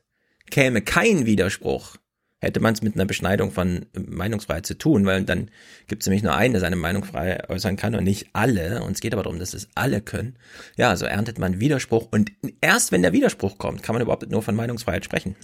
Käme 0.51 0.83
kein 0.83 1.25
Widerspruch, 1.25 1.97
hätte 2.43 2.61
man 2.61 2.75
es 2.75 2.83
mit 2.83 2.97
einer 2.97 3.07
Beschneidung 3.07 3.53
von 3.53 3.87
Meinungsfreiheit 3.95 4.67
zu 4.67 4.77
tun, 4.77 5.07
weil 5.07 5.25
dann 5.25 5.51
gibt 5.87 6.03
es 6.03 6.09
nämlich 6.09 6.23
nur 6.23 6.35
einen, 6.35 6.53
der 6.53 6.61
seine 6.61 6.77
Meinung 6.77 7.03
frei 7.03 7.49
äußern 7.49 7.77
kann 7.77 7.95
und 7.95 8.05
nicht 8.05 8.29
alle. 8.35 8.83
Und 8.83 8.93
es 8.93 9.01
geht 9.01 9.15
aber 9.15 9.23
darum, 9.23 9.39
dass 9.39 9.55
es 9.55 9.69
alle 9.75 10.03
können. 10.03 10.37
Ja, 10.77 10.95
so 10.95 11.07
erntet 11.07 11.39
man 11.39 11.59
Widerspruch 11.59 12.09
und 12.11 12.33
erst 12.61 12.93
wenn 12.93 13.01
der 13.01 13.15
Widerspruch 13.15 13.57
kommt, 13.57 13.83
kann 13.83 13.95
man 13.95 14.03
überhaupt 14.03 14.31
nur 14.31 14.43
von 14.43 14.55
Meinungsfreiheit 14.55 15.07
sprechen. 15.07 15.37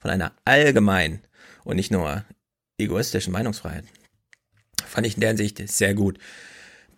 Von 0.00 0.10
einer 0.10 0.32
allgemeinen 0.44 1.20
und 1.62 1.76
nicht 1.76 1.92
nur 1.92 2.24
egoistischen 2.78 3.32
Meinungsfreiheit. 3.32 3.84
Fand 4.84 5.06
ich 5.06 5.14
in 5.14 5.20
der 5.20 5.30
Hinsicht 5.30 5.62
sehr 5.68 5.94
gut. 5.94 6.18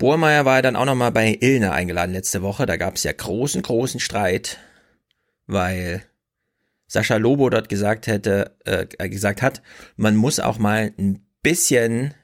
Bohrmeier 0.02 0.44
war 0.44 0.56
ja 0.56 0.62
dann 0.62 0.74
auch 0.74 0.84
nochmal 0.84 1.12
bei 1.12 1.38
Ilne 1.40 1.70
eingeladen 1.70 2.12
letzte 2.12 2.42
Woche. 2.42 2.66
Da 2.66 2.76
gab 2.76 2.96
es 2.96 3.04
ja 3.04 3.12
großen, 3.12 3.62
großen 3.62 4.00
Streit, 4.00 4.58
weil 5.46 6.02
Sascha 6.88 7.18
Lobo 7.18 7.48
dort 7.50 7.68
gesagt 7.68 8.08
hätte, 8.08 8.56
äh, 8.64 9.08
gesagt 9.08 9.42
hat, 9.42 9.62
man 9.94 10.16
muss 10.16 10.40
auch 10.40 10.58
mal 10.58 10.92
ein 10.98 11.24
bisschen 11.44 12.14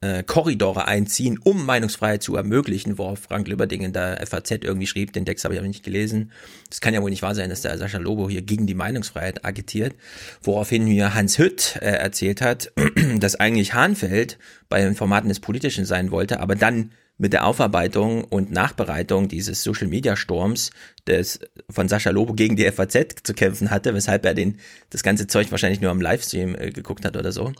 äh, 0.00 0.22
Korridore 0.22 0.86
einziehen, 0.86 1.40
um 1.42 1.66
Meinungsfreiheit 1.66 2.22
zu 2.22 2.36
ermöglichen, 2.36 2.98
worauf 2.98 3.18
Frank 3.18 3.48
Lübberding 3.48 3.82
in 3.82 3.92
der 3.92 4.24
FAZ 4.24 4.52
irgendwie 4.62 4.86
schrieb, 4.86 5.12
den 5.12 5.26
Text 5.26 5.44
habe 5.44 5.54
ich 5.54 5.58
aber 5.58 5.66
nicht 5.66 5.84
gelesen. 5.84 6.30
Das 6.70 6.80
kann 6.80 6.94
ja 6.94 7.02
wohl 7.02 7.10
nicht 7.10 7.22
wahr 7.22 7.34
sein, 7.34 7.50
dass 7.50 7.62
der 7.62 7.76
Sascha 7.78 7.98
Lobo 7.98 8.30
hier 8.30 8.42
gegen 8.42 8.68
die 8.68 8.76
Meinungsfreiheit 8.76 9.44
agitiert, 9.44 9.96
woraufhin 10.40 10.84
mir 10.84 11.14
Hans 11.14 11.38
Hütt 11.38 11.80
äh, 11.82 11.86
erzählt 11.86 12.40
hat, 12.42 12.70
dass 13.18 13.34
eigentlich 13.34 13.74
Hahnfeld 13.74 14.38
bei 14.68 14.80
den 14.82 14.94
Formaten 14.94 15.30
des 15.30 15.40
Politischen 15.40 15.84
sein 15.84 16.12
wollte, 16.12 16.38
aber 16.38 16.54
dann 16.54 16.92
mit 17.16 17.32
der 17.32 17.46
Aufarbeitung 17.46 18.24
und 18.24 18.50
Nachbereitung 18.50 19.28
dieses 19.28 19.62
Social 19.62 19.86
Media 19.86 20.16
Sturms 20.16 20.70
des 21.06 21.40
von 21.70 21.88
Sascha 21.88 22.10
Lobo 22.10 22.34
gegen 22.34 22.56
die 22.56 22.70
FAZ 22.70 23.22
zu 23.22 23.34
kämpfen 23.34 23.70
hatte, 23.70 23.94
weshalb 23.94 24.24
er 24.24 24.34
den 24.34 24.58
das 24.90 25.02
ganze 25.02 25.26
Zeug 25.26 25.50
wahrscheinlich 25.50 25.80
nur 25.80 25.90
am 25.90 26.00
Livestream 26.00 26.56
äh, 26.56 26.70
geguckt 26.70 27.04
hat 27.04 27.16
oder 27.16 27.30
so. 27.30 27.52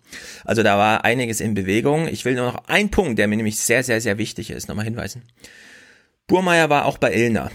Also 0.45 0.63
da 0.63 0.77
war 0.77 1.05
einiges 1.05 1.41
in 1.41 1.55
Bewegung. 1.55 2.09
Ich 2.09 2.25
will 2.25 2.35
nur 2.35 2.47
noch 2.47 2.67
einen 2.67 2.91
Punkt, 2.91 3.19
der 3.19 3.29
mir 3.29 3.37
nämlich 3.37 3.61
sehr 3.61 3.85
sehr 3.85 4.01
sehr 4.01 4.19
wichtig 4.19 4.51
ist, 4.51 4.69
nochmal 4.69 4.87
hinweisen. 4.87 5.23
Burmeier 6.27 6.69
war 6.69 6.87
auch 6.87 6.99
bei 6.99 7.15
Ilna 7.15 7.51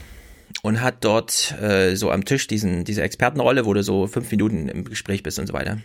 und 0.62 0.82
hat 0.82 1.04
dort 1.04 1.54
äh, 1.62 1.96
so 1.96 2.12
am 2.12 2.24
Tisch 2.24 2.48
diesen 2.48 2.86
diese 2.86 3.02
Expertenrolle, 3.02 3.66
wo 3.66 3.74
du 3.74 3.84
so 3.84 4.08
fünf 4.08 4.32
Minuten 4.32 4.70
im 4.70 4.86
Gespräch 4.86 5.22
bist 5.22 5.38
und 5.38 5.48
so 5.48 5.54
weiter. 5.54 5.80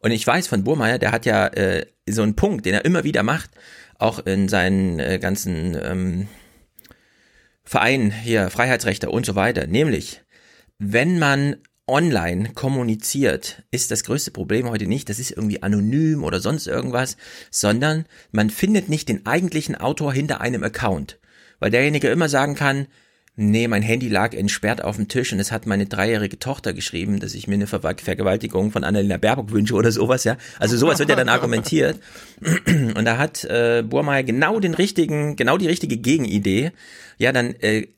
Und 0.00 0.10
ich 0.10 0.26
weiß 0.26 0.46
von 0.48 0.64
Burmeier, 0.64 0.98
der 0.98 1.12
hat 1.12 1.26
ja 1.26 1.46
äh, 1.48 1.86
so 2.08 2.22
einen 2.22 2.36
Punkt, 2.36 2.66
den 2.66 2.74
er 2.74 2.84
immer 2.84 3.04
wieder 3.04 3.22
macht, 3.22 3.50
auch 4.02 4.18
in 4.26 4.48
seinen 4.48 4.98
äh, 4.98 5.18
ganzen 5.18 5.76
ähm, 5.80 6.28
Vereinen 7.64 8.10
hier, 8.10 8.50
Freiheitsrechte 8.50 9.10
und 9.10 9.24
so 9.24 9.34
weiter. 9.34 9.66
Nämlich, 9.66 10.22
wenn 10.78 11.18
man 11.18 11.56
online 11.86 12.50
kommuniziert, 12.54 13.62
ist 13.70 13.90
das 13.90 14.04
größte 14.04 14.30
Problem 14.30 14.68
heute 14.68 14.86
nicht, 14.86 15.08
das 15.08 15.18
ist 15.18 15.30
irgendwie 15.30 15.62
anonym 15.62 16.24
oder 16.24 16.40
sonst 16.40 16.66
irgendwas, 16.66 17.16
sondern 17.50 18.06
man 18.30 18.50
findet 18.50 18.88
nicht 18.88 19.08
den 19.08 19.26
eigentlichen 19.26 19.76
Autor 19.76 20.12
hinter 20.12 20.40
einem 20.40 20.62
Account. 20.64 21.18
Weil 21.60 21.70
derjenige 21.70 22.08
immer 22.08 22.28
sagen 22.28 22.54
kann, 22.54 22.86
nee, 23.36 23.68
mein 23.68 23.82
Handy 23.82 24.08
lag 24.08 24.34
entsperrt 24.34 24.84
auf 24.84 24.96
dem 24.96 25.08
Tisch 25.08 25.32
und 25.32 25.40
es 25.40 25.52
hat 25.52 25.66
meine 25.66 25.86
dreijährige 25.86 26.38
Tochter 26.38 26.72
geschrieben, 26.72 27.20
dass 27.20 27.34
ich 27.34 27.48
mir 27.48 27.54
eine 27.54 27.66
Ver 27.66 27.80
Vergewaltigung 27.80 28.70
von 28.70 28.84
Annalena 28.84 29.16
Baerbock 29.16 29.50
wünsche 29.52 29.74
oder 29.74 29.90
sowas, 29.90 30.24
ja. 30.24 30.36
Also 30.58 30.76
sowas 30.76 30.98
wird 30.98 31.08
ja 31.08 31.16
dann 31.16 31.28
argumentiert. 31.30 31.98
Und 32.66 33.04
da 33.04 33.16
hat 33.18 33.44
äh, 33.44 33.82
Burmeier 33.86 34.22
genau 34.22 34.60
den 34.60 34.74
richtigen, 34.74 35.36
genau 35.36 35.56
die 35.56 35.68
richtige 35.68 35.96
Gegenidee. 35.96 36.72
Ja, 37.18 37.32
dann 37.32 37.54
äh, 37.60 37.88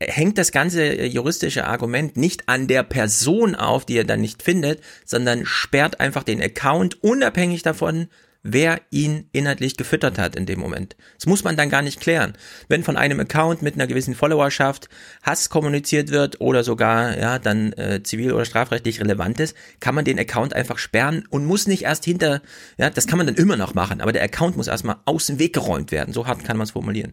hängt 0.00 0.38
das 0.38 0.50
ganze 0.52 0.82
äh, 0.82 1.06
juristische 1.06 1.66
Argument 1.66 2.16
nicht 2.16 2.48
an 2.48 2.66
der 2.66 2.82
Person 2.82 3.54
auf, 3.54 3.84
die 3.84 3.98
er 3.98 4.04
dann 4.04 4.20
nicht 4.20 4.42
findet, 4.42 4.80
sondern 5.04 5.44
sperrt 5.44 6.00
einfach 6.00 6.22
den 6.22 6.42
Account 6.42 7.02
unabhängig 7.02 7.62
davon, 7.62 8.08
wer 8.42 8.80
ihn 8.90 9.28
inhaltlich 9.32 9.76
gefüttert 9.76 10.18
hat 10.18 10.34
in 10.34 10.46
dem 10.46 10.60
Moment. 10.60 10.96
Das 11.16 11.26
muss 11.26 11.44
man 11.44 11.56
dann 11.56 11.68
gar 11.68 11.82
nicht 11.82 12.00
klären. 12.00 12.32
Wenn 12.68 12.82
von 12.82 12.96
einem 12.96 13.20
Account 13.20 13.60
mit 13.60 13.74
einer 13.74 13.86
gewissen 13.86 14.14
Followerschaft 14.14 14.88
Hass 15.22 15.50
kommuniziert 15.50 16.10
wird 16.10 16.40
oder 16.40 16.64
sogar 16.64 17.18
ja 17.18 17.38
dann 17.38 17.72
äh, 17.74 18.02
zivil 18.02 18.32
oder 18.32 18.44
strafrechtlich 18.44 19.00
relevant 19.00 19.40
ist, 19.40 19.54
kann 19.80 19.94
man 19.94 20.04
den 20.04 20.18
Account 20.18 20.54
einfach 20.54 20.78
sperren 20.78 21.26
und 21.28 21.44
muss 21.44 21.66
nicht 21.66 21.82
erst 21.82 22.04
hinter, 22.04 22.40
ja, 22.78 22.88
das 22.88 23.06
kann 23.06 23.18
man 23.18 23.26
dann 23.26 23.36
immer 23.36 23.56
noch 23.56 23.74
machen, 23.74 24.00
aber 24.00 24.12
der 24.12 24.22
Account 24.22 24.56
muss 24.56 24.68
erstmal 24.68 24.96
aus 25.04 25.26
dem 25.26 25.38
Weg 25.38 25.52
geräumt 25.52 25.92
werden. 25.92 26.14
So 26.14 26.26
hart 26.26 26.44
kann 26.44 26.56
man 26.56 26.64
es 26.64 26.72
formulieren. 26.72 27.12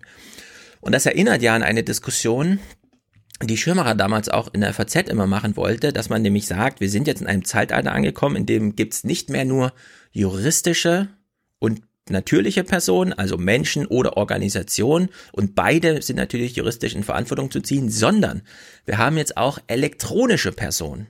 Und 0.79 0.93
das 0.93 1.05
erinnert 1.05 1.41
ja 1.41 1.55
an 1.55 1.63
eine 1.63 1.83
Diskussion, 1.83 2.59
die 3.43 3.57
Schirmerer 3.57 3.95
damals 3.95 4.29
auch 4.29 4.47
in 4.53 4.61
der 4.61 4.73
FAZ 4.73 4.95
immer 5.09 5.27
machen 5.27 5.57
wollte, 5.57 5.93
dass 5.93 6.09
man 6.09 6.21
nämlich 6.21 6.47
sagt, 6.47 6.79
wir 6.79 6.89
sind 6.89 7.05
jetzt 7.07 7.21
in 7.21 7.27
einem 7.27 7.45
Zeitalter 7.45 7.91
angekommen, 7.91 8.35
in 8.35 8.45
dem 8.45 8.75
gibt's 8.75 9.03
nicht 9.03 9.29
mehr 9.29 9.45
nur 9.45 9.73
juristische 10.11 11.09
und 11.59 11.81
natürliche 12.09 12.63
Personen, 12.63 13.13
also 13.13 13.37
Menschen 13.37 13.85
oder 13.85 14.17
Organisationen, 14.17 15.09
und 15.31 15.55
beide 15.55 16.01
sind 16.01 16.15
natürlich 16.15 16.55
juristisch 16.55 16.95
in 16.95 17.03
Verantwortung 17.03 17.51
zu 17.51 17.61
ziehen, 17.61 17.89
sondern 17.89 18.43
wir 18.85 18.97
haben 18.97 19.17
jetzt 19.17 19.37
auch 19.37 19.59
elektronische 19.67 20.51
Personen. 20.51 21.07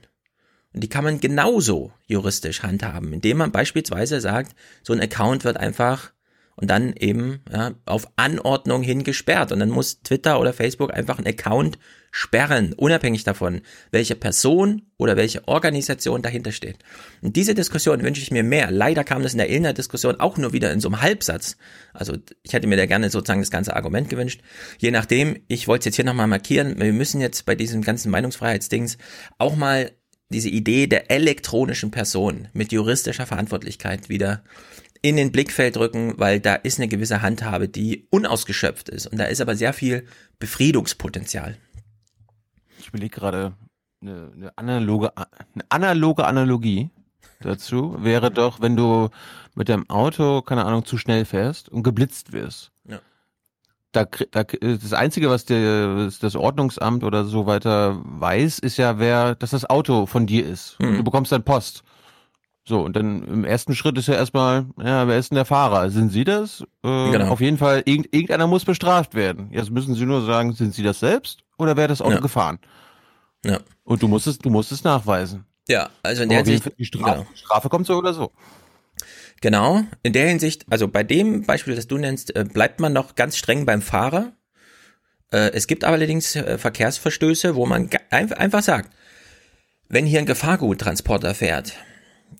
Und 0.74 0.82
die 0.84 0.88
kann 0.88 1.04
man 1.04 1.20
genauso 1.20 1.92
juristisch 2.06 2.62
handhaben, 2.62 3.12
indem 3.12 3.38
man 3.38 3.52
beispielsweise 3.52 4.20
sagt, 4.20 4.54
so 4.82 4.92
ein 4.92 5.00
Account 5.00 5.44
wird 5.44 5.56
einfach 5.56 6.12
und 6.60 6.68
dann 6.68 6.92
eben 6.94 7.40
ja, 7.52 7.74
auf 7.86 8.08
Anordnung 8.16 8.82
hin 8.82 9.04
gesperrt. 9.04 9.52
Und 9.52 9.60
dann 9.60 9.70
muss 9.70 10.02
Twitter 10.02 10.40
oder 10.40 10.52
Facebook 10.52 10.92
einfach 10.92 11.18
einen 11.18 11.28
Account 11.28 11.78
sperren, 12.10 12.72
unabhängig 12.72 13.22
davon, 13.22 13.60
welche 13.92 14.16
Person 14.16 14.82
oder 14.96 15.16
welche 15.16 15.46
Organisation 15.46 16.20
dahinter 16.20 16.50
steht. 16.50 16.78
Und 17.22 17.36
diese 17.36 17.54
Diskussion 17.54 18.02
wünsche 18.02 18.22
ich 18.22 18.32
mir 18.32 18.42
mehr. 18.42 18.72
Leider 18.72 19.04
kam 19.04 19.22
das 19.22 19.32
in 19.32 19.38
der 19.38 19.50
Illner-Diskussion 19.50 20.18
auch 20.18 20.36
nur 20.36 20.52
wieder 20.52 20.72
in 20.72 20.80
so 20.80 20.88
einem 20.88 21.00
Halbsatz. 21.00 21.56
Also 21.92 22.16
ich 22.42 22.52
hätte 22.52 22.66
mir 22.66 22.76
da 22.76 22.86
gerne 22.86 23.08
sozusagen 23.08 23.42
das 23.42 23.52
ganze 23.52 23.76
Argument 23.76 24.10
gewünscht. 24.10 24.40
Je 24.78 24.90
nachdem, 24.90 25.36
ich 25.46 25.68
wollte 25.68 25.82
es 25.82 25.84
jetzt 25.86 25.96
hier 25.96 26.06
nochmal 26.06 26.26
markieren, 26.26 26.80
wir 26.80 26.92
müssen 26.92 27.20
jetzt 27.20 27.46
bei 27.46 27.54
diesem 27.54 27.82
ganzen 27.82 28.10
Meinungsfreiheitsdings 28.10 28.98
auch 29.38 29.54
mal 29.54 29.92
diese 30.30 30.48
Idee 30.48 30.88
der 30.88 31.10
elektronischen 31.10 31.92
Person 31.92 32.48
mit 32.52 32.72
juristischer 32.72 33.26
Verantwortlichkeit 33.26 34.08
wieder 34.08 34.42
in 35.02 35.16
den 35.16 35.32
Blickfeld 35.32 35.76
rücken, 35.76 36.14
weil 36.16 36.40
da 36.40 36.54
ist 36.54 36.78
eine 36.78 36.88
gewisse 36.88 37.22
Handhabe, 37.22 37.68
die 37.68 38.06
unausgeschöpft 38.10 38.88
ist. 38.88 39.06
Und 39.06 39.18
da 39.18 39.24
ist 39.24 39.40
aber 39.40 39.56
sehr 39.56 39.72
viel 39.72 40.06
Befriedungspotenzial. 40.38 41.56
Ich 42.78 42.88
überlege 42.88 43.20
gerade, 43.20 43.54
eine, 44.00 44.30
eine 44.34 44.58
analoge, 44.58 45.16
eine 45.16 45.64
analoge 45.68 46.24
Analogie 46.24 46.90
dazu 47.40 47.96
wäre 47.98 48.30
doch, 48.30 48.60
wenn 48.60 48.76
du 48.76 49.08
mit 49.54 49.68
deinem 49.68 49.88
Auto, 49.90 50.42
keine 50.42 50.64
Ahnung, 50.64 50.84
zu 50.84 50.98
schnell 50.98 51.24
fährst 51.24 51.68
und 51.68 51.82
geblitzt 51.82 52.32
wirst. 52.32 52.70
Ja. 52.84 53.00
Da, 53.92 54.04
da, 54.04 54.44
das 54.44 54.92
Einzige, 54.92 55.30
was 55.30 55.44
der, 55.44 56.10
das 56.20 56.36
Ordnungsamt 56.36 57.04
oder 57.04 57.24
so 57.24 57.46
weiter 57.46 58.00
weiß, 58.04 58.58
ist 58.58 58.76
ja, 58.76 58.98
wer, 58.98 59.34
dass 59.34 59.50
das 59.50 59.68
Auto 59.68 60.06
von 60.06 60.26
dir 60.26 60.46
ist. 60.46 60.78
Hm. 60.78 60.98
Du 60.98 61.04
bekommst 61.04 61.32
dann 61.32 61.42
Post. 61.42 61.82
So, 62.68 62.80
und 62.82 62.94
dann 62.96 63.22
im 63.26 63.44
ersten 63.44 63.74
Schritt 63.74 63.96
ist 63.96 64.08
ja 64.08 64.14
erstmal, 64.14 64.66
ja, 64.78 65.08
wer 65.08 65.18
ist 65.18 65.30
denn 65.30 65.36
der 65.36 65.46
Fahrer? 65.46 65.88
Sind 65.88 66.10
Sie 66.12 66.24
das? 66.24 66.60
Äh, 66.84 67.10
Genau. 67.12 67.28
Auf 67.28 67.40
jeden 67.40 67.56
Fall, 67.56 67.82
irgend, 67.86 68.12
irgendeiner 68.12 68.46
muss 68.46 68.66
bestraft 68.66 69.14
werden. 69.14 69.48
Jetzt 69.52 69.70
müssen 69.70 69.94
Sie 69.94 70.04
nur 70.04 70.22
sagen, 70.26 70.52
sind 70.52 70.74
Sie 70.74 70.82
das 70.82 71.00
selbst 71.00 71.40
oder 71.56 71.76
wer 71.78 71.88
das 71.88 72.02
Auto 72.02 72.16
Ja. 72.16 72.20
gefahren? 72.20 72.58
Ja. 73.42 73.60
Und 73.84 74.02
du 74.02 74.08
musst 74.08 74.26
es, 74.26 74.36
du 74.36 74.50
musst 74.50 74.70
es 74.70 74.84
nachweisen. 74.84 75.46
Ja, 75.66 75.88
also 76.02 76.22
in 76.24 76.28
der 76.28 76.38
Hinsicht, 76.38 76.64
Fall, 76.64 76.72
die 76.78 76.84
Strafe, 76.84 77.20
genau. 77.20 77.26
Strafe 77.34 77.68
kommt 77.70 77.86
so 77.86 77.96
oder 77.96 78.12
so. 78.12 78.32
Genau, 79.40 79.82
in 80.02 80.12
der 80.12 80.28
Hinsicht, 80.28 80.66
also 80.68 80.88
bei 80.88 81.04
dem 81.04 81.44
Beispiel, 81.46 81.74
das 81.74 81.86
du 81.86 81.96
nennst, 81.96 82.34
äh, 82.36 82.44
bleibt 82.44 82.80
man 82.80 82.92
noch 82.92 83.14
ganz 83.14 83.36
streng 83.38 83.64
beim 83.64 83.80
Fahrer. 83.80 84.32
Äh, 85.32 85.52
Es 85.52 85.66
gibt 85.66 85.84
allerdings 85.84 86.36
äh, 86.36 86.58
Verkehrsverstöße, 86.58 87.54
wo 87.54 87.64
man 87.64 87.88
einfach 88.10 88.62
sagt, 88.62 88.90
wenn 89.88 90.04
hier 90.04 90.18
ein 90.18 90.26
Gefahrguttransporter 90.26 91.34
fährt, 91.34 91.74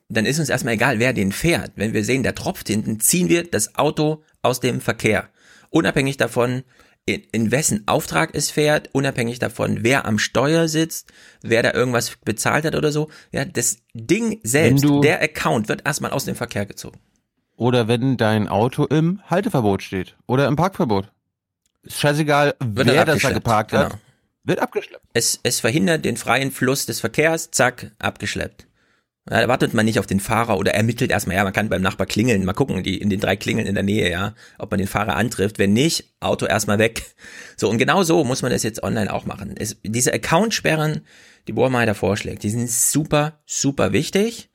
dann 0.08 0.26
ist 0.26 0.38
uns 0.38 0.48
erstmal 0.48 0.74
egal, 0.74 0.98
wer 0.98 1.12
den 1.12 1.32
fährt. 1.32 1.72
Wenn 1.76 1.92
wir 1.92 2.04
sehen, 2.04 2.22
der 2.22 2.34
tropft 2.34 2.68
hinten, 2.68 3.00
ziehen 3.00 3.28
wir 3.28 3.44
das 3.44 3.74
Auto 3.76 4.22
aus 4.42 4.60
dem 4.60 4.80
Verkehr. 4.80 5.28
Unabhängig 5.70 6.16
davon, 6.16 6.62
in, 7.04 7.22
in 7.32 7.50
wessen 7.50 7.84
Auftrag 7.86 8.30
es 8.34 8.50
fährt, 8.50 8.90
unabhängig 8.92 9.38
davon, 9.38 9.78
wer 9.82 10.06
am 10.06 10.18
Steuer 10.18 10.68
sitzt, 10.68 11.12
wer 11.42 11.62
da 11.62 11.72
irgendwas 11.72 12.16
bezahlt 12.24 12.64
hat 12.64 12.74
oder 12.74 12.92
so. 12.92 13.08
Ja, 13.32 13.44
das 13.44 13.78
Ding 13.94 14.40
selbst, 14.42 14.84
der 15.02 15.22
Account 15.22 15.68
wird 15.68 15.86
erstmal 15.86 16.10
aus 16.10 16.24
dem 16.24 16.36
Verkehr 16.36 16.66
gezogen. 16.66 16.98
Oder 17.56 17.88
wenn 17.88 18.16
dein 18.16 18.46
Auto 18.46 18.84
im 18.84 19.20
Halteverbot 19.28 19.82
steht 19.82 20.16
oder 20.26 20.46
im 20.46 20.56
Parkverbot. 20.56 21.10
Ist 21.82 21.98
scheißegal, 21.98 22.54
Wird 22.60 22.86
wer 22.86 23.04
das 23.04 23.20
da 23.20 23.32
geparkt 23.32 23.72
genau. 23.72 23.84
hat. 23.84 23.98
Wird 24.44 24.60
abgeschleppt. 24.60 25.04
Es, 25.12 25.40
es 25.42 25.60
verhindert 25.60 26.04
den 26.04 26.16
freien 26.16 26.52
Fluss 26.52 26.86
des 26.86 27.00
Verkehrs, 27.00 27.50
zack, 27.50 27.90
abgeschleppt. 27.98 28.67
Da 29.28 29.46
wartet 29.46 29.74
man 29.74 29.84
nicht 29.84 29.98
auf 29.98 30.06
den 30.06 30.20
Fahrer 30.20 30.58
oder 30.58 30.72
ermittelt 30.72 31.10
erstmal, 31.10 31.36
ja, 31.36 31.44
man 31.44 31.52
kann 31.52 31.68
beim 31.68 31.82
Nachbar 31.82 32.06
klingeln, 32.06 32.44
mal 32.44 32.54
gucken, 32.54 32.82
die, 32.82 32.98
in 32.98 33.10
den 33.10 33.20
drei 33.20 33.36
Klingeln 33.36 33.66
in 33.66 33.74
der 33.74 33.84
Nähe, 33.84 34.10
ja, 34.10 34.34
ob 34.58 34.70
man 34.70 34.78
den 34.78 34.86
Fahrer 34.86 35.16
antrifft. 35.16 35.58
Wenn 35.58 35.74
nicht, 35.74 36.14
Auto 36.20 36.46
erstmal 36.46 36.78
weg. 36.78 37.02
So, 37.56 37.68
und 37.68 37.76
genau 37.78 38.02
so 38.02 38.24
muss 38.24 38.40
man 38.40 38.50
das 38.50 38.62
jetzt 38.62 38.82
online 38.82 39.12
auch 39.12 39.26
machen. 39.26 39.54
Es, 39.58 39.76
diese 39.82 40.14
Accountsperren, 40.14 41.02
die 41.46 41.52
Bohrmeier 41.52 41.86
da 41.86 41.94
vorschlägt, 41.94 42.42
die 42.42 42.50
sind 42.50 42.70
super, 42.70 43.40
super 43.44 43.92
wichtig. 43.92 44.48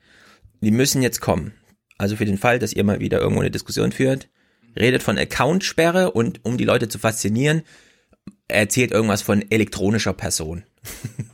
Die 0.60 0.72
müssen 0.72 1.02
jetzt 1.02 1.20
kommen. 1.20 1.52
Also 1.96 2.16
für 2.16 2.24
den 2.24 2.38
Fall, 2.38 2.58
dass 2.58 2.72
ihr 2.72 2.82
mal 2.82 3.00
wieder 3.00 3.20
irgendwo 3.20 3.42
eine 3.42 3.50
Diskussion 3.50 3.92
führt, 3.92 4.28
redet 4.76 5.02
von 5.02 5.18
Accountsperre 5.18 6.10
und 6.10 6.44
um 6.44 6.58
die 6.58 6.64
Leute 6.64 6.88
zu 6.88 6.98
faszinieren, 6.98 7.62
erzählt 8.48 8.90
irgendwas 8.90 9.22
von 9.22 9.44
elektronischer 9.50 10.14
Person. 10.14 10.64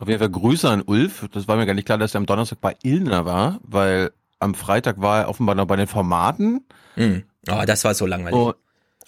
Auf 0.00 0.08
jeden 0.08 0.18
Fall 0.18 0.30
Grüße 0.30 0.68
an 0.68 0.82
Ulf. 0.82 1.28
Das 1.32 1.46
war 1.46 1.56
mir 1.56 1.66
gar 1.66 1.74
nicht 1.74 1.84
klar, 1.84 1.98
dass 1.98 2.14
er 2.14 2.18
am 2.18 2.26
Donnerstag 2.26 2.60
bei 2.60 2.74
Ilner 2.82 3.26
war, 3.26 3.60
weil 3.62 4.10
am 4.38 4.54
Freitag 4.54 5.00
war 5.00 5.20
er 5.20 5.28
offenbar 5.28 5.54
noch 5.54 5.66
bei 5.66 5.76
den 5.76 5.86
Formaten. 5.86 6.64
Mhm. 6.96 7.24
Oh, 7.50 7.62
das 7.66 7.84
war 7.84 7.94
so 7.94 8.06
langweilig. 8.06 8.38
Und, 8.38 8.56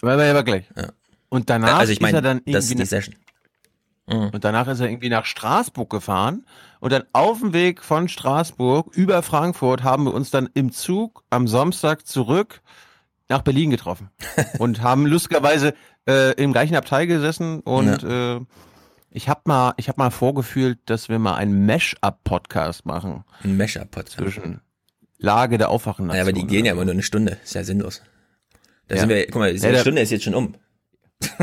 weil 0.01 0.19
wir 0.19 0.25
ja 0.25 0.41
gleich. 0.43 0.65
Ja. 0.77 0.89
Und 1.29 1.49
danach 1.49 1.79
Also 1.79 1.91
ich 1.91 1.99
meine, 1.99 2.19
ist 2.19 2.19
er 2.19 2.21
dann 2.21 2.41
das 2.45 2.65
irgendwie 2.65 2.83
die 2.83 2.87
Session. 2.87 3.15
Mhm. 4.07 4.29
Und 4.29 4.43
danach 4.43 4.67
ist 4.67 4.81
er 4.81 4.87
irgendwie 4.87 5.09
nach 5.09 5.25
Straßburg 5.25 5.89
gefahren. 5.89 6.45
Und 6.79 6.93
dann 6.93 7.05
auf 7.11 7.39
dem 7.39 7.53
Weg 7.53 7.83
von 7.83 8.07
Straßburg 8.07 8.95
über 8.95 9.23
Frankfurt 9.23 9.83
haben 9.83 10.03
wir 10.03 10.13
uns 10.13 10.29
dann 10.29 10.47
im 10.53 10.71
Zug 10.71 11.23
am 11.31 11.47
Samstag 11.47 12.05
zurück 12.05 12.61
nach 13.29 13.41
Berlin 13.41 13.71
getroffen. 13.71 14.11
und 14.59 14.83
haben 14.83 15.07
lustigerweise 15.07 15.73
äh, 16.07 16.33
im 16.33 16.53
gleichen 16.53 16.75
Abteil 16.75 17.07
gesessen. 17.07 17.61
Und 17.61 18.03
äh, 18.03 18.39
ich 19.13 19.29
habe 19.29 19.41
mal, 19.45 19.73
ich 19.77 19.89
hab 19.89 19.97
mal 19.97 20.09
vorgefühlt, 20.09 20.79
dass 20.85 21.07
wir 21.07 21.19
mal 21.19 21.35
einen 21.35 21.65
Mash-up-Podcast 21.65 22.85
machen. 22.85 23.23
Ein 23.43 23.57
Mash-up-Podcast. 23.57 24.17
Zwischen 24.17 24.61
Lage 25.19 25.57
der 25.57 25.69
Aufwachen. 25.69 26.07
Naja, 26.07 26.23
aber 26.23 26.33
die 26.33 26.45
gehen 26.47 26.65
ja 26.65 26.73
immer 26.73 26.83
nur 26.83 26.93
eine 26.93 27.03
Stunde. 27.03 27.37
Ist 27.43 27.53
ja 27.55 27.63
sinnlos. 27.63 28.01
Da 28.87 28.95
Ja. 28.95 29.01
sind 29.01 29.09
wir, 29.09 29.25
guck 29.27 29.35
mal, 29.35 29.53
die 29.53 29.59
Ja, 29.59 29.77
Stunde 29.77 30.01
ist 30.01 30.09
jetzt 30.11 30.23
schon 30.23 30.33
um. 30.35 30.55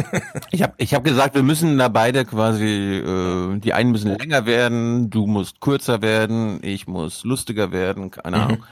Ich 0.51 0.63
habe 0.63 0.75
ich 0.77 0.93
hab 0.95 1.05
gesagt, 1.05 1.35
wir 1.37 1.43
müssen 1.43 1.79
da 1.79 1.89
beide 1.89 2.25
quasi, 2.25 2.67
äh, 2.67 3.59
die 3.61 3.73
einen 3.73 3.93
müssen 3.93 4.15
länger 4.19 4.45
werden, 4.45 5.09
du 5.09 5.27
musst 5.27 5.61
kürzer 5.61 6.03
werden, 6.03 6.59
ich 6.63 6.87
muss 6.89 7.25
lustiger 7.25 7.73
werden, 7.73 8.11
keine 8.11 8.37
Mhm. 8.37 8.43
Ahnung. 8.43 8.65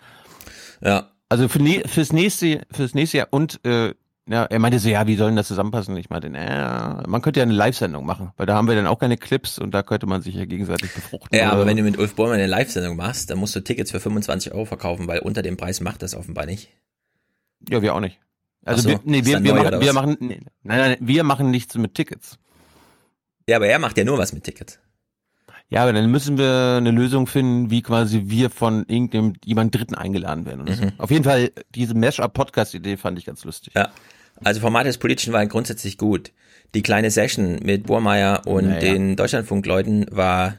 Ja. 0.82 1.10
Also 1.30 1.48
für 1.48 1.60
fürs 1.88 2.12
nächste, 2.12 2.62
fürs 2.70 2.94
nächste 2.94 3.18
Jahr 3.18 3.28
und 3.30 3.64
äh, 3.64 3.94
ja, 4.28 4.44
er 4.44 4.58
meinte 4.58 4.78
so, 4.78 4.88
ja, 4.88 5.06
wie 5.06 5.16
sollen 5.16 5.36
das 5.36 5.48
zusammenpassen? 5.48 5.96
Ich 5.96 6.10
meinte, 6.10 6.28
naja, 6.28 7.02
man 7.06 7.22
könnte 7.22 7.40
ja 7.40 7.44
eine 7.44 7.54
Live-Sendung 7.54 8.04
machen, 8.04 8.32
weil 8.36 8.46
da 8.46 8.54
haben 8.54 8.68
wir 8.68 8.74
dann 8.74 8.86
auch 8.86 8.98
keine 8.98 9.16
Clips 9.16 9.58
und 9.58 9.72
da 9.72 9.82
könnte 9.82 10.06
man 10.06 10.20
sich 10.20 10.34
ja 10.34 10.44
gegenseitig 10.44 10.92
befruchten. 10.92 11.36
Ja, 11.36 11.50
aber 11.50 11.64
wenn 11.66 11.76
du 11.76 11.82
mit 11.82 11.98
Ulf 11.98 12.14
Bormann 12.14 12.34
eine 12.34 12.46
Live-Sendung 12.46 12.96
machst, 12.96 13.30
dann 13.30 13.38
musst 13.38 13.56
du 13.56 13.60
Tickets 13.60 13.90
für 13.90 14.00
25 14.00 14.52
Euro 14.52 14.66
verkaufen, 14.66 15.06
weil 15.06 15.20
unter 15.20 15.40
dem 15.40 15.56
Preis 15.56 15.80
macht 15.80 16.02
das 16.02 16.14
offenbar 16.14 16.44
nicht. 16.44 16.68
ja, 17.70 17.80
wir 17.80 17.94
auch 17.94 18.00
nicht. 18.00 18.18
Also 18.64 18.82
so, 18.82 18.88
wir, 18.90 19.00
nee, 19.04 19.24
wir, 19.24 19.42
wir, 19.42 19.54
neu, 19.54 19.62
machen, 19.62 19.80
wir 19.80 19.92
machen, 19.94 20.16
nee, 20.20 20.40
nein, 20.62 20.78
nein, 20.78 20.96
wir 21.00 21.24
machen 21.24 21.50
nichts 21.50 21.74
mit 21.76 21.94
Tickets. 21.94 22.38
Ja, 23.48 23.56
aber 23.56 23.68
er 23.68 23.78
macht 23.78 23.96
ja 23.96 24.04
nur 24.04 24.18
was 24.18 24.34
mit 24.34 24.44
Tickets. 24.44 24.78
Ja, 25.70 25.82
aber 25.82 25.92
dann 25.92 26.10
müssen 26.10 26.38
wir 26.38 26.76
eine 26.78 26.90
Lösung 26.90 27.26
finden, 27.26 27.70
wie 27.70 27.82
quasi 27.82 28.24
wir 28.26 28.50
von 28.50 28.84
irgendeinem 28.88 29.34
jemand 29.44 29.74
Dritten 29.74 29.94
eingeladen 29.94 30.46
werden. 30.46 30.62
Oder 30.62 30.74
so. 30.74 30.84
Mhm. 30.84 30.92
Auf 30.98 31.10
jeden 31.10 31.24
Fall, 31.24 31.50
diese 31.74 31.94
Mashup-Podcast-Idee 31.94 32.96
fand 32.96 33.18
ich 33.18 33.26
ganz 33.26 33.44
lustig. 33.44 33.74
Ja. 33.74 33.90
Also 34.44 34.60
Formate 34.60 34.88
des 34.88 34.98
Politischen 34.98 35.32
waren 35.32 35.48
grundsätzlich 35.48 35.98
gut. 35.98 36.32
Die 36.74 36.82
kleine 36.82 37.10
Session 37.10 37.58
mit 37.62 37.86
Burmeier 37.86 38.42
und 38.46 38.68
Naja. 38.68 38.80
den 38.80 39.16
Deutschlandfunkleuten 39.16 40.06
war 40.10 40.56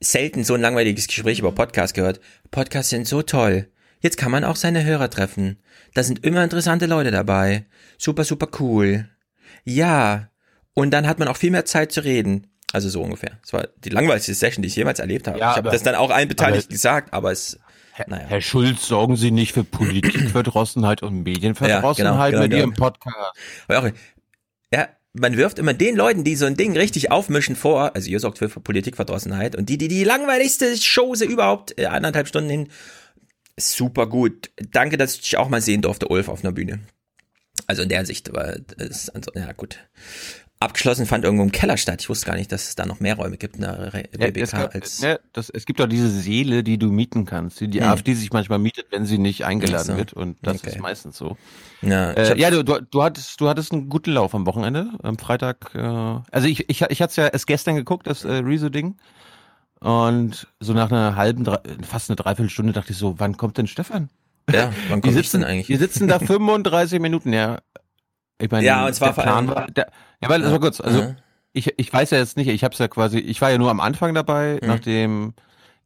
selten 0.00 0.44
so 0.44 0.54
ein 0.54 0.60
langweiliges 0.60 1.06
Gespräch 1.06 1.38
über 1.38 1.52
Podcasts 1.52 1.94
gehört. 1.94 2.20
Podcasts 2.50 2.90
sind 2.90 3.06
so 3.06 3.22
toll. 3.22 3.68
Jetzt 4.00 4.18
kann 4.18 4.30
man 4.30 4.44
auch 4.44 4.56
seine 4.56 4.84
Hörer 4.84 5.08
treffen. 5.08 5.58
Da 5.94 6.02
sind 6.02 6.24
immer 6.26 6.44
interessante 6.44 6.86
Leute 6.86 7.10
dabei. 7.10 7.64
Super, 7.96 8.24
super 8.24 8.48
cool. 8.60 9.08
Ja. 9.64 10.28
Und 10.74 10.90
dann 10.90 11.06
hat 11.06 11.18
man 11.18 11.28
auch 11.28 11.36
viel 11.36 11.50
mehr 11.52 11.64
Zeit 11.64 11.92
zu 11.92 12.02
reden. 12.04 12.48
Also 12.72 12.88
so 12.88 13.00
ungefähr. 13.02 13.38
Es 13.44 13.52
war 13.52 13.68
die 13.84 13.90
langweiligste 13.90 14.34
Session, 14.34 14.62
die 14.62 14.66
ich 14.66 14.74
jemals 14.76 14.98
erlebt 14.98 15.28
habe. 15.28 15.38
Ja, 15.38 15.52
ich 15.52 15.56
habe 15.58 15.70
das 15.70 15.84
dann 15.84 15.94
auch 15.94 16.10
allen 16.10 16.28
Beteiligten 16.28 16.72
gesagt, 16.72 17.14
aber 17.14 17.30
es, 17.30 17.60
naja. 18.06 18.24
Herr 18.26 18.40
Schulz, 18.40 18.86
sorgen 18.86 19.16
Sie 19.16 19.30
nicht 19.30 19.52
für 19.52 19.64
Politikverdrossenheit 19.64 21.02
und 21.02 21.22
Medienverdrossenheit 21.22 22.32
genau, 22.32 22.42
mit 22.42 22.50
genau. 22.50 22.62
Ihrem 22.62 22.74
Podcast. 22.74 23.16
Aber 23.68 23.78
auch, 23.78 23.88
ja, 24.72 24.88
man 25.12 25.36
wirft 25.36 25.58
immer 25.58 25.74
den 25.74 25.96
Leuten, 25.96 26.24
die 26.24 26.34
so 26.34 26.44
ein 26.44 26.56
Ding 26.56 26.76
richtig 26.76 27.10
aufmischen 27.10 27.56
vor, 27.56 27.94
also 27.94 28.10
ihr 28.10 28.18
sorgt 28.18 28.38
für 28.38 28.48
Politikverdrossenheit 28.48 29.56
und 29.56 29.68
die, 29.68 29.78
die 29.78 29.88
die 29.88 30.04
langweiligste 30.04 30.74
Chose 30.76 31.24
überhaupt, 31.24 31.78
äh, 31.78 31.86
anderthalb 31.86 32.26
Stunden 32.26 32.50
hin, 32.50 32.68
super 33.56 34.08
gut. 34.08 34.50
Danke, 34.72 34.96
dass 34.96 35.14
ich 35.14 35.20
dich 35.20 35.36
auch 35.36 35.48
mal 35.48 35.60
sehen 35.60 35.82
durfte, 35.82 36.08
Ulf, 36.08 36.28
auf 36.28 36.42
einer 36.42 36.52
Bühne. 36.52 36.80
Also 37.66 37.82
in 37.82 37.88
der 37.88 38.04
Sicht 38.04 38.32
war 38.32 38.56
es, 38.76 39.10
ja 39.34 39.52
gut. 39.52 39.78
Abgeschlossen 40.64 41.06
fand 41.06 41.24
irgendwo 41.24 41.44
im 41.44 41.52
Keller 41.52 41.76
statt. 41.76 42.00
Ich 42.02 42.08
wusste 42.08 42.26
gar 42.26 42.34
nicht, 42.36 42.50
dass 42.50 42.68
es 42.68 42.74
da 42.74 42.84
noch 42.86 43.00
mehr 43.00 43.14
Räume 43.16 43.36
gibt 43.36 43.56
in 43.56 43.62
der 43.62 43.92
Re- 43.94 44.04
Ja, 44.18 44.26
BBK 44.26 44.42
es, 44.42 44.50
gab, 44.52 44.74
als. 44.74 45.00
ja, 45.00 45.18
das, 45.32 45.48
es 45.50 45.64
gibt 45.66 45.80
doch 45.80 45.86
diese 45.86 46.10
Seele, 46.10 46.64
die 46.64 46.78
du 46.78 46.90
mieten 46.90 47.24
kannst, 47.24 47.60
die 47.60 47.68
die 47.68 47.80
Hm. 47.82 47.88
AfD 47.88 48.14
sich 48.14 48.32
manchmal 48.32 48.58
mietet, 48.58 48.86
wenn 48.90 49.06
sie 49.06 49.18
nicht 49.18 49.44
eingeladen 49.44 49.86
so. 49.92 49.96
wird 49.96 50.12
und 50.12 50.36
das 50.42 50.58
Okay. 50.58 50.70
ist 50.70 50.80
meistens 50.80 51.16
so. 51.16 51.36
Ja, 51.82 52.12
Äh, 52.12 52.38
ja 52.38 52.50
du, 52.50 52.64
du, 52.64 52.80
du, 52.80 53.02
hattest, 53.02 53.40
du 53.40 53.48
hattest 53.48 53.72
einen 53.72 53.88
guten 53.88 54.12
Lauf 54.12 54.34
am 54.34 54.46
Wochenende, 54.46 54.90
am 55.02 55.18
Freitag. 55.18 55.74
Äh, 55.74 55.78
also 55.80 56.48
ich, 56.48 56.68
ich, 56.68 56.82
ich 56.82 57.00
hatte 57.02 57.10
es 57.10 57.16
ja 57.16 57.26
erst 57.28 57.46
gestern 57.46 57.76
geguckt, 57.76 58.06
das 58.06 58.24
äh, 58.24 58.32
Rezo-Ding. 58.32 58.96
Und 59.80 60.46
so 60.60 60.72
nach 60.72 60.90
einer 60.90 61.16
halben, 61.16 61.44
fast 61.82 62.08
eine 62.10 62.16
Dreiviertelstunde 62.16 62.72
dachte 62.72 62.92
ich 62.92 62.98
so, 62.98 63.18
wann 63.18 63.36
kommt 63.36 63.58
denn 63.58 63.66
Stefan? 63.66 64.08
Ja, 64.50 64.72
wann 64.88 65.02
Wir 65.02 65.02
kommt 65.02 65.06
ich 65.06 65.12
sitzen, 65.14 65.40
denn 65.40 65.50
eigentlich? 65.50 65.68
Wir 65.68 65.78
sitzen 65.78 66.08
da 66.08 66.18
35 66.20 67.00
Minuten, 67.00 67.32
ja. 67.32 67.58
Ich 68.40 68.50
meine, 68.50 68.66
Ja, 68.66 68.86
und 68.86 68.94
zwar 68.94 69.12
der 69.14 69.22
Plan 69.22 69.48
war, 69.48 69.66
der, 69.70 69.90
ja, 70.24 70.28
weil, 70.28 70.44
also 70.44 70.58
kurz, 70.58 70.80
also 70.80 71.00
Ja. 71.00 71.16
ich, 71.52 71.72
ich 71.78 71.92
weiß 71.92 72.10
ja 72.10 72.18
jetzt 72.18 72.36
nicht, 72.36 72.48
ich 72.48 72.64
hab's 72.64 72.78
ja 72.78 72.88
quasi, 72.88 73.18
ich 73.18 73.40
war 73.40 73.50
ja 73.50 73.58
nur 73.58 73.70
am 73.70 73.80
Anfang 73.80 74.14
dabei, 74.14 74.58
Mhm. 74.60 74.68
nachdem 74.68 75.34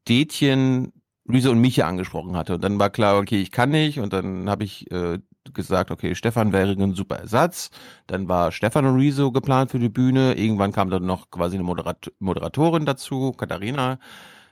Detjen 0.09 0.93
Riese 1.31 1.51
und 1.51 1.61
Micha 1.61 1.87
angesprochen 1.87 2.37
hatte. 2.37 2.55
Und 2.55 2.65
dann 2.65 2.79
war 2.79 2.89
klar, 2.89 3.19
okay, 3.19 3.41
ich 3.41 3.51
kann 3.51 3.69
nicht. 3.71 4.01
Und 4.01 4.15
dann 4.15 4.49
habe 4.49 4.65
ich 4.65 4.91
äh, 4.91 5.19
gesagt, 5.53 5.91
okay, 5.91 6.15
Stefan 6.15 6.53
wäre 6.55 6.71
ein 6.73 6.95
super 6.95 7.17
Ersatz. 7.17 7.69
Dann 8.07 8.29
war 8.29 8.51
Stefan 8.51 8.87
und 8.87 8.97
Riso 8.97 9.31
geplant 9.31 9.71
für 9.71 9.79
die 9.79 9.91
Bühne. 9.91 10.35
Irgendwann 10.39 10.73
kam 10.73 10.89
dann 10.89 11.05
noch 11.05 11.31
quasi 11.31 11.57
eine 11.57 11.65
Moderat 11.65 12.11
Moderatorin 12.19 12.87
dazu, 12.87 13.33
Katharina. 13.33 13.99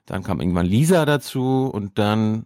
Dann 0.05 0.23
kam 0.23 0.39
irgendwann 0.41 0.67
Lisa 0.67 1.07
dazu 1.07 1.71
und 1.73 1.99
dann 1.99 2.45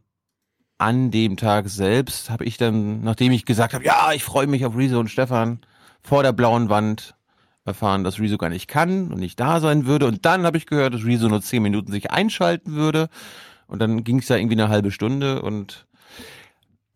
an 0.79 1.11
dem 1.11 1.37
Tag 1.37 1.69
selbst 1.69 2.31
habe 2.31 2.45
ich 2.45 2.57
dann, 2.57 3.03
nachdem 3.03 3.33
ich 3.33 3.45
gesagt 3.45 3.75
habe, 3.75 3.85
ja, 3.85 4.13
ich 4.15 4.23
freue 4.25 4.47
mich 4.47 4.65
auf 4.65 4.77
Riso 4.77 4.99
und 5.01 5.09
Stefan, 5.11 5.59
vor 6.03 6.23
der 6.23 6.33
blauen 6.33 6.69
Wand, 6.71 7.17
erfahren, 7.71 8.05
dass 8.05 8.19
Rezo 8.21 8.37
gar 8.39 8.51
nicht 8.51 8.69
kann 8.69 9.09
und 9.13 9.19
nicht 9.21 9.39
da 9.41 9.61
sein 9.61 9.87
würde. 9.87 10.07
Und 10.07 10.25
dann 10.27 10.45
habe 10.45 10.57
ich 10.59 10.67
gehört, 10.67 10.95
dass 10.95 11.05
Rezo 11.05 11.29
nur 11.29 11.43
zehn 11.43 11.63
Minuten 11.63 11.91
sich 11.93 12.11
einschalten 12.11 12.73
würde. 12.73 13.09
Und 13.67 13.81
dann 13.81 14.05
ging 14.05 14.19
es 14.19 14.29
ja 14.29 14.37
irgendwie 14.37 14.57
eine 14.57 14.69
halbe 14.69 14.91
Stunde 14.91 15.43
und 15.43 15.87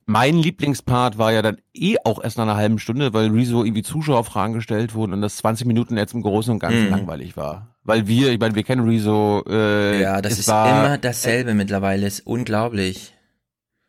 mein 0.06 0.36
Lieblingspart 0.36 1.16
war 1.16 1.32
ja 1.32 1.40
dann 1.40 1.56
eh 1.72 1.96
auch 2.04 2.22
erst 2.22 2.36
nach 2.36 2.44
einer 2.44 2.56
halben 2.56 2.78
Stunde, 2.78 3.14
weil 3.14 3.30
Rezo 3.30 3.64
irgendwie 3.64 3.82
Zuschauerfragen 3.82 4.52
gestellt 4.54 4.94
wurden 4.94 5.14
und 5.14 5.22
das 5.22 5.36
20 5.38 5.66
Minuten 5.66 5.96
jetzt 5.96 6.12
im 6.12 6.20
Großen 6.22 6.52
und 6.52 6.58
Ganzen 6.58 6.84
Mhm. 6.86 6.90
langweilig 6.90 7.36
war. 7.38 7.74
Weil 7.84 8.06
wir, 8.06 8.30
ich 8.30 8.38
meine, 8.38 8.54
wir 8.54 8.64
kennen 8.64 8.86
Rezo. 8.86 9.42
Äh, 9.48 10.02
Ja, 10.02 10.20
das 10.20 10.38
ist 10.38 10.48
war, 10.48 10.68
immer 10.86 10.98
dasselbe 10.98 11.54
mittlerweile. 11.54 12.06
Ist 12.06 12.26
unglaublich. 12.26 13.14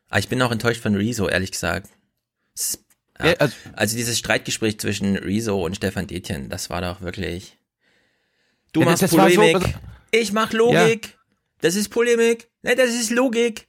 Aber 0.09 0.19
ich 0.19 0.29
bin 0.29 0.41
auch 0.41 0.51
enttäuscht 0.51 0.81
von 0.81 0.95
Rezo, 0.95 1.27
ehrlich 1.27 1.51
gesagt. 1.51 1.89
Es 2.55 2.75
ist- 2.75 2.84
ja, 3.23 3.33
also, 3.75 3.95
dieses 3.97 4.17
Streitgespräch 4.19 4.79
zwischen 4.79 5.15
Rezo 5.15 5.63
und 5.63 5.75
Stefan 5.77 6.07
Detjen, 6.07 6.49
das 6.49 6.69
war 6.69 6.81
doch 6.81 7.01
wirklich. 7.01 7.57
Du 8.73 8.81
Ja, 8.81 8.87
machst 8.87 9.03
das 9.03 9.13
war 9.15 9.29
so- 9.29 9.35
Polemik. 9.41 9.75
ich 10.11 10.33
mach 10.33 10.51
Logik. 10.53 11.17
Das 11.61 11.75
ist 11.75 11.89
Polemik. 11.89 12.49
Ne, 12.61 12.75
das 12.75 12.89
ist 12.89 13.09
Logik. 13.11 13.67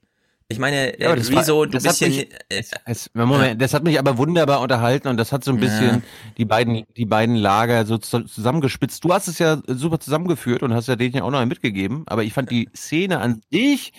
Ich 0.48 0.58
meine, 0.60 0.96
Ja, 1.00 1.12
äh, 1.12 1.16
das 1.16 1.32
war- 1.32 1.40
Rezo, 1.42 1.64
du 1.64 1.72
das 1.72 1.82
bist 1.82 2.00
hat 2.02 2.08
ja. 2.08 2.08
mich- 2.08 2.28
äh, 2.48 2.62
Es, 2.84 3.10
Moment, 3.14 3.60
das 3.60 3.74
hat 3.74 3.82
mich 3.82 3.98
aber 3.98 4.16
wunderbar 4.16 4.60
unterhalten 4.60 5.08
und 5.08 5.16
das 5.16 5.32
hat 5.32 5.42
so 5.42 5.50
ein 5.50 5.58
bisschen 5.58 5.86
Ja. 5.96 6.02
die 6.38 6.44
beiden, 6.44 6.84
die 6.96 7.04
beiden 7.04 7.34
Lager 7.34 7.84
so 7.84 7.98
zu- 7.98 8.22
zusammengespitzt. 8.24 9.02
Du 9.04 9.12
hast 9.12 9.26
es 9.26 9.38
ja 9.40 9.60
super 9.66 9.98
zusammengeführt 9.98 10.62
und 10.62 10.72
hast 10.72 10.86
ja 10.88 10.94
den 10.94 11.12
ja 11.12 11.22
auch 11.24 11.30
noch 11.32 11.44
mitgegeben, 11.46 12.04
aber 12.06 12.22
ich 12.22 12.32
fand 12.32 12.50
die 12.52 12.68
Szene 12.76 13.18
an 13.20 13.42
sich 13.50 13.92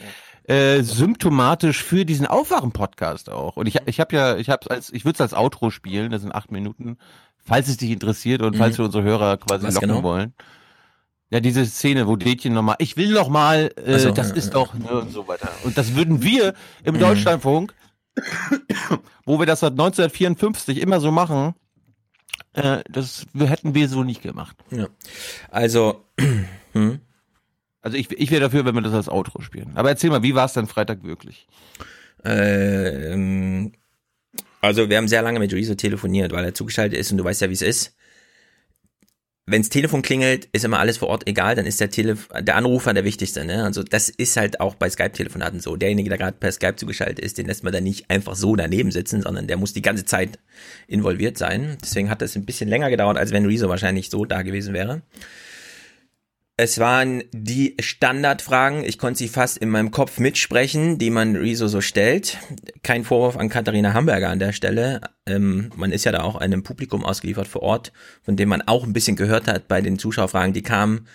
äh, 0.48 0.82
symptomatisch 0.82 1.84
für 1.84 2.06
diesen 2.06 2.26
Aufwachen-Podcast 2.26 3.30
auch. 3.30 3.58
Und 3.58 3.68
ich, 3.68 3.78
ich 3.86 4.00
habe 4.00 4.16
ja, 4.16 4.38
ich 4.38 4.50
habe 4.50 4.70
als, 4.72 4.92
ich 4.92 5.06
würde 5.06 5.16
es 5.18 5.22
als 5.22 5.34
Outro 5.34 5.70
spielen, 5.70 6.12
das 6.12 6.22
sind 6.22 6.34
acht 6.34 6.52
Minuten, 6.52 6.98
falls 7.38 7.68
es 7.68 7.78
dich 7.78 7.92
interessiert 7.92 8.42
und 8.42 8.56
falls 8.56 8.76
Mhm. 8.78 8.82
wir 8.82 8.86
unsere 8.86 9.04
Hörer 9.04 9.38
quasi 9.38 9.68
Was 9.68 9.76
locken 9.76 9.90
genau? 9.90 10.04
wollen. 10.04 10.34
Ja, 11.30 11.42
diese 11.42 11.66
Szene, 11.66 12.08
wo 12.08 12.16
Dätchen 12.16 12.54
nochmal, 12.54 12.78
ich 12.80 12.96
will 12.96 13.12
noch 13.12 13.28
mal, 13.28 13.72
äh, 13.76 14.00
so, 14.00 14.12
das 14.12 14.30
ja, 14.30 14.36
ist 14.36 14.46
ja. 14.48 14.54
doch, 14.54 14.74
ne, 14.74 15.02
und 15.02 15.12
so 15.12 15.28
weiter. 15.28 15.50
Und 15.66 15.78
das 15.78 15.94
würden 15.96 16.22
wir 16.24 16.54
im 16.86 16.96
Mhm. 16.96 17.00
Deutschlandfunk, 17.00 17.74
wo 19.26 19.38
wir 19.40 19.46
das 19.46 19.60
seit 19.60 19.74
1954 19.74 20.80
immer 20.80 21.02
so 21.02 21.12
machen, 21.12 21.54
äh, 22.54 22.82
das 22.90 23.26
hätten 23.38 23.76
wir 23.76 23.90
so 23.90 24.04
nicht 24.06 24.22
gemacht. 24.22 24.56
Ja. 24.72 24.88
Also, 25.52 26.06
hm? 26.74 27.00
Also 27.82 27.98
ich, 27.98 28.12
ich 28.12 28.32
wäre 28.32 28.42
dafür, 28.42 28.66
wenn 28.66 28.76
wir 28.76 28.82
das 28.82 28.94
als 28.94 29.10
Outro 29.10 29.42
spielen. 29.42 29.72
Aber 29.76 29.90
erzähl 29.90 30.10
mal, 30.10 30.24
wie 30.24 30.36
war 30.36 30.46
es 30.46 30.54
denn 30.54 30.68
Freitag 30.68 31.04
wirklich? 31.04 31.48
Äh, 32.24 33.14
ähm, 33.14 33.72
also 34.62 34.90
wir 34.90 34.98
haben 34.98 35.08
sehr 35.08 35.22
lange 35.22 35.40
mit 35.40 35.54
Rezo 35.54 35.76
telefoniert, 35.76 36.32
weil 36.32 36.44
er 36.44 36.54
zugeschaltet 36.54 37.00
ist 37.00 37.12
und 37.12 37.18
du 37.18 37.24
weißt 37.24 37.42
ja, 37.42 37.50
wie 37.50 37.54
es 37.54 37.62
ist. 37.62 37.96
Wenns 39.50 39.70
Telefon 39.70 40.02
klingelt, 40.02 40.50
ist 40.52 40.66
immer 40.66 40.80
alles 40.80 40.98
vor 40.98 41.08
Ort 41.08 41.26
egal, 41.26 41.56
dann 41.56 41.66
ist 41.66 41.80
der 41.80 41.90
Telef 41.90 42.28
der 42.38 42.58
Anrufer 42.58 42.94
der 42.94 43.06
wichtigste. 43.06 43.46
Ne? 43.46 43.64
Also 43.64 43.82
das 43.82 44.10
ist 44.10 44.36
halt 44.36 44.60
auch 44.60 44.76
bei 44.76 44.90
Skype-Telefonaten 44.90 45.62
so. 45.62 45.78
Derjenige, 45.78 46.10
der 46.10 46.18
gerade 46.18 46.36
per 46.38 46.52
Skype 46.52 46.76
zugeschaltet 46.76 47.20
ist, 47.20 47.38
den 47.38 47.46
lässt 47.46 47.64
man 47.64 47.72
dann 47.72 47.86
nicht 47.86 48.10
einfach 48.10 48.36
so 48.36 48.58
daneben 48.58 48.92
sitzen, 48.92 49.22
sondern 49.22 49.48
der 49.48 49.56
muss 49.56 49.72
die 49.72 49.82
ganze 49.82 50.04
Zeit 50.04 50.38
involviert 50.88 51.38
sein. 51.38 51.78
Deswegen 51.82 52.10
hat 52.10 52.22
das 52.22 52.36
ein 52.36 52.46
bisschen 52.46 52.68
länger 52.68 52.90
gedauert, 52.90 53.18
als 53.18 53.32
wenn 53.32 53.46
Rezo 53.46 53.70
wahrscheinlich 53.70 54.10
so 54.10 54.26
da 54.26 54.42
gewesen 54.42 54.74
wäre. 54.74 55.02
Es 56.60 56.80
waren 56.80 57.24
die 57.32 57.78
Standardfragen, 57.80 58.84
ich 58.84 58.98
konnte 58.98 59.20
sie 59.20 59.28
fast 59.28 59.60
in 59.60 59.70
meinem 59.70 59.92
Kopf 59.92 60.18
mitsprechen, 60.18 60.98
die 60.98 61.12
man 61.12 61.36
Rezo 61.36 61.68
so 61.68 61.82
stellt. 61.82 62.40
Kein 62.82 63.04
Vorwurf 63.04 63.38
an 63.38 63.50
Katharina 63.50 63.94
Hamburger 63.94 64.32
an 64.32 64.40
der 64.40 64.54
Stelle. 64.54 65.02
Ähm, 65.28 65.72
man 65.76 65.92
ist 65.92 66.04
ja 66.04 66.12
da 66.12 66.24
auch 66.24 66.36
einem 66.36 66.64
Publikum 66.64 67.06
ausgeliefert 67.06 67.48
vor 67.48 67.62
Ort, 67.62 67.94
von 68.24 68.36
dem 68.38 68.50
man 68.50 68.64
auch 68.64 68.86
ein 68.86 68.94
bisschen 68.94 69.16
gehört 69.16 69.48
hat 69.48 69.68
bei 69.68 69.82
den 69.82 70.00
Zuschauerfragen, 70.00 70.54
die 70.54 70.64
kamen. 70.64 71.08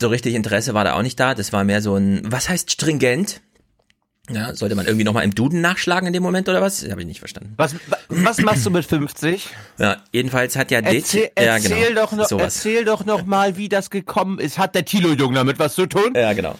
So 0.00 0.08
richtig 0.08 0.34
Interesse 0.34 0.72
war 0.72 0.84
da 0.84 0.94
auch 0.94 1.02
nicht 1.02 1.20
da. 1.20 1.34
Das 1.34 1.52
war 1.52 1.64
mehr 1.64 1.82
so 1.82 1.94
ein, 1.96 2.22
was 2.24 2.48
heißt 2.48 2.72
stringent? 2.72 3.42
Ja, 4.30 4.54
sollte 4.54 4.74
man 4.74 4.84
irgendwie 4.86 5.04
nochmal 5.04 5.24
im 5.24 5.34
Duden 5.34 5.60
nachschlagen 5.60 6.06
in 6.06 6.12
dem 6.12 6.22
Moment 6.22 6.48
oder 6.48 6.60
was? 6.60 6.82
Habe 6.90 7.00
ich 7.00 7.06
nicht 7.06 7.18
verstanden. 7.20 7.54
Was, 7.56 7.74
was 8.08 8.38
machst 8.42 8.66
du 8.66 8.70
mit 8.70 8.84
50? 8.84 9.48
Ja, 9.78 9.96
jedenfalls 10.12 10.54
hat 10.56 10.70
ja 10.70 10.80
Erzähl, 10.80 11.22
ja, 11.38 11.54
erzähl, 11.56 11.88
genau, 11.88 12.02
doch 12.02 12.12
noch, 12.12 12.26
sowas. 12.28 12.56
erzähl 12.56 12.84
doch 12.84 13.04
noch 13.06 13.24
mal, 13.24 13.56
wie 13.56 13.68
das 13.68 13.88
gekommen 13.90 14.38
ist. 14.38 14.58
Hat 14.58 14.74
der 14.74 14.84
Thilo-Jung 14.84 15.32
damit 15.34 15.58
was 15.58 15.74
zu 15.74 15.86
tun? 15.86 16.12
Ja, 16.14 16.32
genau. 16.34 16.56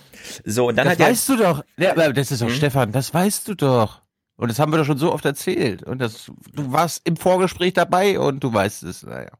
So, 0.46 0.68
und 0.68 0.76
dann 0.76 0.84
das 0.86 0.92
hat 0.94 1.00
ja- 1.00 1.06
weißt 1.08 1.28
du 1.28 1.36
doch. 1.36 1.64
Ja, 1.76 1.90
aber 1.92 2.12
das 2.12 2.30
ist 2.30 2.40
doch 2.42 2.48
Hm? 2.48 2.54
Stefan, 2.54 2.92
das 2.92 3.12
weißt 3.12 3.46
du 3.48 3.54
doch. 3.54 4.00
Und 4.36 4.48
das 4.50 4.58
haben 4.58 4.72
wir 4.72 4.78
doch 4.78 4.86
schon 4.86 4.98
so 4.98 5.12
oft 5.12 5.24
erzählt. 5.24 5.82
Und 5.82 5.98
das, 5.98 6.30
du 6.54 6.72
warst 6.72 7.02
im 7.04 7.16
Vorgespräch 7.16 7.72
dabei 7.74 8.18
und 8.20 8.42
du 8.44 8.52
weißt 8.52 8.84
es, 8.84 9.02
naja. 9.02 9.30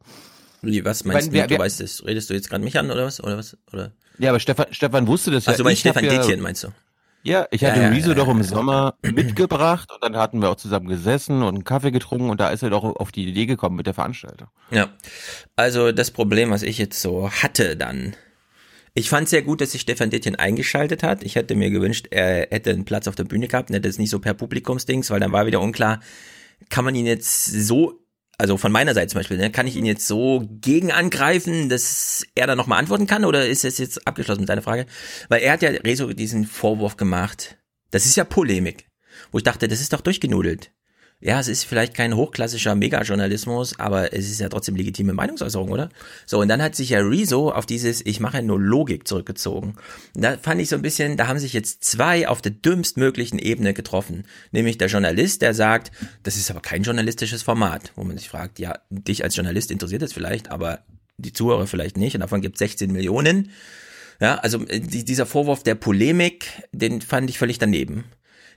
Wie, 0.60 0.84
was 0.84 1.04
meinst 1.04 1.32
Wenn 1.32 1.34
du? 1.44 1.48
wir- 1.50 1.56
du 1.56 1.62
weißt 1.62 1.80
es. 1.80 2.04
Redest 2.04 2.30
du 2.30 2.34
jetzt 2.34 2.50
gerade 2.50 2.64
mich 2.64 2.76
an 2.78 2.90
oder 2.90 3.06
was? 3.06 3.22
Oder 3.22 3.38
was? 3.38 3.56
Oder? 3.72 3.92
Ja, 4.18 4.30
aber 4.30 4.40
Stefan, 4.40 4.66
Stefan 4.72 5.06
wusste 5.06 5.30
das 5.30 5.46
ja. 5.46 5.52
Du 5.52 5.62
meinst 5.62 5.84
Ich 5.84 5.88
hab 5.88 5.96
Stefan 5.98 6.12
ja, 6.12 6.20
Detjen, 6.20 6.40
meinst 6.40 6.64
du? 6.64 6.68
Ja, 7.22 7.46
ich 7.50 7.64
hatte 7.64 7.80
ja, 7.80 7.88
Rezo 7.88 8.10
ja, 8.10 8.14
doch 8.14 8.28
im 8.28 8.42
Sommer 8.42 8.94
mitgebracht 9.02 9.90
und 9.92 10.02
dann 10.02 10.16
hatten 10.16 10.40
wir 10.40 10.50
auch 10.50 10.56
zusammen 10.56 10.86
gesessen 10.86 11.42
und 11.42 11.54
einen 11.54 11.64
Kaffee 11.64 11.90
getrunken 11.90 12.30
und 12.30 12.40
da 12.40 12.50
ist 12.50 12.62
er 12.62 12.70
doch 12.70 12.84
auf 12.84 13.12
die 13.12 13.26
Idee 13.26 13.46
gekommen 13.46 13.76
mit 13.76 13.86
der 13.86 13.94
Veranstaltung. 13.94 14.48
Ja. 14.70 14.88
Also 15.56 15.92
das 15.92 16.10
Problem, 16.10 16.50
was 16.50 16.62
ich 16.62 16.78
jetzt 16.78 17.00
so 17.00 17.30
hatte 17.30 17.76
dann. 17.76 18.14
Ich 18.94 19.10
fand 19.10 19.28
sehr 19.28 19.42
gut, 19.42 19.60
dass 19.60 19.72
sich 19.72 19.82
Stefan 19.82 20.10
Dittchen 20.10 20.36
eingeschaltet 20.36 21.02
hat. 21.02 21.22
Ich 21.22 21.36
hätte 21.36 21.54
mir 21.54 21.70
gewünscht, 21.70 22.08
er 22.10 22.48
hätte 22.50 22.70
einen 22.70 22.84
Platz 22.84 23.06
auf 23.06 23.14
der 23.14 23.24
Bühne 23.24 23.46
gehabt 23.46 23.70
und 23.70 23.76
hätte 23.76 23.88
es 23.88 23.98
nicht 23.98 24.10
so 24.10 24.18
per 24.18 24.34
Publikumsdings, 24.34 25.10
weil 25.10 25.20
dann 25.20 25.32
war 25.32 25.46
wieder 25.46 25.60
unklar, 25.60 26.00
kann 26.68 26.84
man 26.84 26.94
ihn 26.94 27.06
jetzt 27.06 27.44
so, 27.44 28.00
also 28.38 28.56
von 28.56 28.70
meiner 28.70 28.94
Seite 28.94 29.08
zum 29.08 29.18
Beispiel, 29.18 29.36
ne, 29.36 29.50
kann 29.50 29.66
ich 29.66 29.76
ihn 29.76 29.84
jetzt 29.84 30.06
so 30.06 30.48
gegen 30.60 30.92
angreifen, 30.92 31.68
dass 31.68 32.24
er 32.36 32.46
da 32.46 32.54
nochmal 32.54 32.78
antworten 32.78 33.08
kann 33.08 33.24
oder 33.24 33.46
ist 33.46 33.64
es 33.64 33.78
jetzt 33.78 34.06
abgeschlossen 34.06 34.40
mit 34.40 34.48
deiner 34.48 34.62
Frage? 34.62 34.86
Weil 35.28 35.42
er 35.42 35.52
hat 35.52 35.62
ja 35.62 35.70
Rezo 35.70 36.12
diesen 36.12 36.46
Vorwurf 36.46 36.96
gemacht. 36.96 37.58
Das 37.90 38.06
ist 38.06 38.16
ja 38.16 38.24
Polemik. 38.24 38.86
Wo 39.32 39.38
ich 39.38 39.44
dachte, 39.44 39.66
das 39.66 39.80
ist 39.80 39.92
doch 39.92 40.00
durchgenudelt. 40.00 40.70
Ja, 41.20 41.40
es 41.40 41.48
ist 41.48 41.64
vielleicht 41.64 41.94
kein 41.94 42.14
hochklassischer 42.14 42.76
Megajournalismus, 42.76 43.76
aber 43.80 44.12
es 44.12 44.30
ist 44.30 44.40
ja 44.40 44.48
trotzdem 44.48 44.76
legitime 44.76 45.12
Meinungsäußerung, 45.12 45.70
oder? 45.70 45.88
So, 46.26 46.40
und 46.40 46.46
dann 46.46 46.62
hat 46.62 46.76
sich 46.76 46.90
ja 46.90 47.00
Rezo 47.00 47.50
auf 47.50 47.66
dieses 47.66 48.06
Ich 48.06 48.20
mache 48.20 48.40
nur 48.40 48.60
Logik 48.60 49.08
zurückgezogen. 49.08 49.74
Und 50.14 50.22
da 50.22 50.38
fand 50.38 50.60
ich 50.60 50.68
so 50.68 50.76
ein 50.76 50.82
bisschen, 50.82 51.16
da 51.16 51.26
haben 51.26 51.40
sich 51.40 51.52
jetzt 51.52 51.82
zwei 51.82 52.28
auf 52.28 52.40
der 52.40 52.52
dümmstmöglichen 52.52 53.40
Ebene 53.40 53.74
getroffen. 53.74 54.26
Nämlich 54.52 54.78
der 54.78 54.86
Journalist, 54.86 55.42
der 55.42 55.54
sagt, 55.54 55.90
das 56.22 56.36
ist 56.36 56.52
aber 56.52 56.60
kein 56.60 56.84
journalistisches 56.84 57.42
Format, 57.42 57.92
wo 57.96 58.04
man 58.04 58.16
sich 58.16 58.28
fragt, 58.28 58.60
ja, 58.60 58.78
dich 58.88 59.24
als 59.24 59.34
Journalist 59.34 59.72
interessiert 59.72 60.02
es 60.02 60.12
vielleicht, 60.12 60.52
aber 60.52 60.84
die 61.16 61.32
Zuhörer 61.32 61.66
vielleicht 61.66 61.96
nicht, 61.96 62.14
und 62.14 62.20
davon 62.20 62.42
gibt 62.42 62.54
es 62.54 62.60
16 62.60 62.92
Millionen. 62.92 63.50
Ja, 64.20 64.36
also 64.36 64.64
äh, 64.68 64.78
die, 64.78 65.04
dieser 65.04 65.26
Vorwurf 65.26 65.64
der 65.64 65.74
Polemik, 65.74 66.46
den 66.70 67.00
fand 67.00 67.28
ich 67.28 67.38
völlig 67.38 67.58
daneben. 67.58 68.04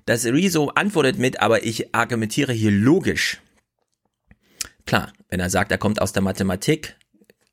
Dass 0.06 0.26
Rezo 0.26 0.70
antwortet 0.70 1.18
mit, 1.18 1.42
aber 1.42 1.64
ich 1.64 1.94
argumentiere 1.94 2.54
hier 2.54 2.72
logisch. 2.72 3.42
Klar, 4.86 5.14
wenn 5.30 5.40
er 5.40 5.50
sagt, 5.50 5.72
er 5.72 5.78
kommt 5.78 6.02
aus 6.02 6.14
der 6.14 6.22
Mathematik, 6.22 6.96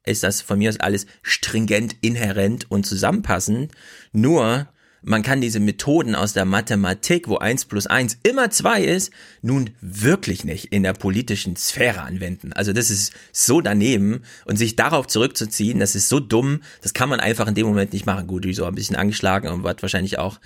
ist 0.05 0.23
das 0.23 0.41
von 0.41 0.59
mir 0.59 0.71
aus 0.71 0.81
alles 0.81 1.07
stringent, 1.23 1.97
inhärent 2.01 2.71
und 2.71 2.87
zusammenpassend. 2.87 3.73
Nur, 4.13 4.69
man 5.03 5.23
kann 5.23 5.41
diese 5.41 5.61
Methoden 5.61 6.15
aus 6.15 6.33
der 6.33 6.45
Mathematik, 6.45 7.29
wo 7.29 7.37
eins 7.37 7.65
plus 7.65 7.87
eins 7.87 8.19
immer 8.25 8.51
zwei 8.51 8.83
ist, 8.83 9.13
nun 9.43 9.71
wirklich 9.81 10.45
nicht 10.45 10.67
in 10.73 10.83
der 10.83 10.95
politischen 10.95 11.57
Sphäre 11.57 12.03
anwenden. 12.03 12.53
Also 12.53 12.73
das 12.73 12.91
ist 12.91 13.13
so 13.33 13.61
daneben 13.61 14.23
und 14.45 14.57
sich 14.57 14.75
darauf 14.75 15.07
zurückzuziehen, 15.07 15.79
das 15.79 15.95
ist 15.95 16.09
so 16.09 16.19
dumm, 16.19 16.63
das 16.83 16.95
kann 16.95 17.09
man 17.09 17.21
einfach 17.21 17.47
in 17.47 17.55
dem 17.55 17.67
Moment 17.67 17.93
nicht 17.93 18.07
machen. 18.07 18.27
Gut, 18.27 18.47
so 18.53 18.65
ein 18.65 18.75
bisschen 18.75 18.97
angeschlagen 18.97 19.49
und 19.49 19.63
wird 19.63 19.83
wahrscheinlich 19.83 20.19
auch 20.19 20.41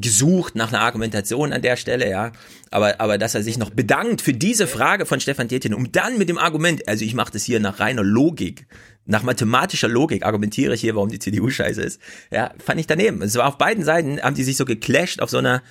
gesucht 0.00 0.54
nach 0.54 0.68
einer 0.68 0.80
Argumentation 0.80 1.52
an 1.52 1.62
der 1.62 1.76
Stelle, 1.76 2.08
ja. 2.08 2.32
Aber, 2.70 3.00
aber 3.00 3.18
dass 3.18 3.34
er 3.34 3.42
sich 3.42 3.58
noch 3.58 3.70
bedankt 3.70 4.20
für 4.20 4.32
diese 4.32 4.66
Frage 4.66 5.06
von 5.06 5.20
Stefan 5.20 5.48
Tietjen, 5.48 5.74
um 5.74 5.90
dann 5.92 6.18
mit 6.18 6.28
dem 6.28 6.38
Argument, 6.38 6.86
also 6.88 7.04
ich 7.04 7.14
mache 7.14 7.32
das 7.32 7.44
hier 7.44 7.60
nach 7.60 7.80
reiner 7.80 8.02
Logik, 8.02 8.66
nach 9.06 9.22
mathematischer 9.22 9.88
Logik 9.88 10.24
argumentiere 10.24 10.74
ich 10.74 10.82
hier, 10.82 10.94
warum 10.94 11.08
die 11.08 11.18
CDU 11.18 11.48
scheiße 11.48 11.82
ist. 11.82 12.00
Ja, 12.30 12.52
fand 12.62 12.78
ich 12.78 12.86
daneben. 12.86 13.22
Es 13.22 13.34
war 13.36 13.46
auf 13.46 13.58
beiden 13.58 13.84
Seiten, 13.84 14.20
haben 14.20 14.34
die 14.34 14.44
sich 14.44 14.56
so 14.56 14.64
geclasht 14.64 15.20
auf 15.20 15.30
so 15.30 15.38
einer, 15.38 15.62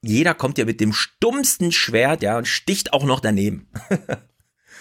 jeder 0.00 0.34
kommt 0.34 0.58
ja 0.58 0.64
mit 0.64 0.80
dem 0.80 0.92
stummsten 0.92 1.72
Schwert, 1.72 2.22
ja, 2.22 2.38
und 2.38 2.46
sticht 2.46 2.92
auch 2.92 3.04
noch 3.04 3.20
daneben. 3.20 3.68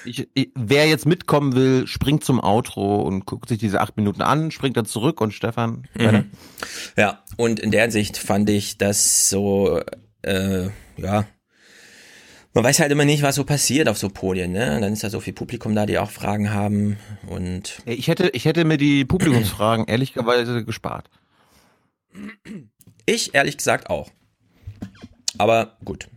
Ich, 0.05 0.27
ich, 0.33 0.51
wer 0.55 0.87
jetzt 0.87 1.05
mitkommen 1.05 1.55
will, 1.55 1.87
springt 1.87 2.23
zum 2.23 2.43
Outro 2.43 3.01
und 3.01 3.25
guckt 3.25 3.49
sich 3.49 3.57
diese 3.57 3.81
acht 3.81 3.97
Minuten 3.97 4.21
an, 4.21 4.51
springt 4.51 4.77
dann 4.77 4.85
zurück 4.85 5.21
und 5.21 5.33
Stefan. 5.33 5.87
Mhm. 5.95 6.31
Ja, 6.97 7.23
und 7.37 7.59
in 7.59 7.71
der 7.71 7.83
Hinsicht 7.83 8.17
fand 8.17 8.49
ich 8.49 8.77
das 8.77 9.29
so, 9.29 9.81
äh, 10.21 10.69
ja, 10.97 11.25
man 12.53 12.63
weiß 12.63 12.79
halt 12.79 12.91
immer 12.91 13.05
nicht, 13.05 13.23
was 13.23 13.35
so 13.35 13.43
passiert 13.43 13.89
auf 13.89 13.97
so 13.97 14.09
Podien, 14.09 14.51
ne? 14.51 14.75
Und 14.75 14.81
dann 14.81 14.93
ist 14.93 15.03
da 15.03 15.09
so 15.09 15.19
viel 15.19 15.33
Publikum 15.33 15.73
da, 15.73 15.85
die 15.85 15.97
auch 15.97 16.11
Fragen 16.11 16.53
haben 16.53 16.97
und. 17.27 17.81
Ich 17.85 18.07
hätte, 18.07 18.29
ich 18.29 18.45
hätte 18.45 18.63
mir 18.63 18.77
die 18.77 19.05
Publikumsfragen 19.05 19.85
ehrlicherweise 19.87 20.63
gespart. 20.63 21.09
Ich 23.05 23.33
ehrlich 23.33 23.57
gesagt 23.57 23.89
auch. 23.89 24.11
Aber 25.39 25.77
gut. 25.83 26.09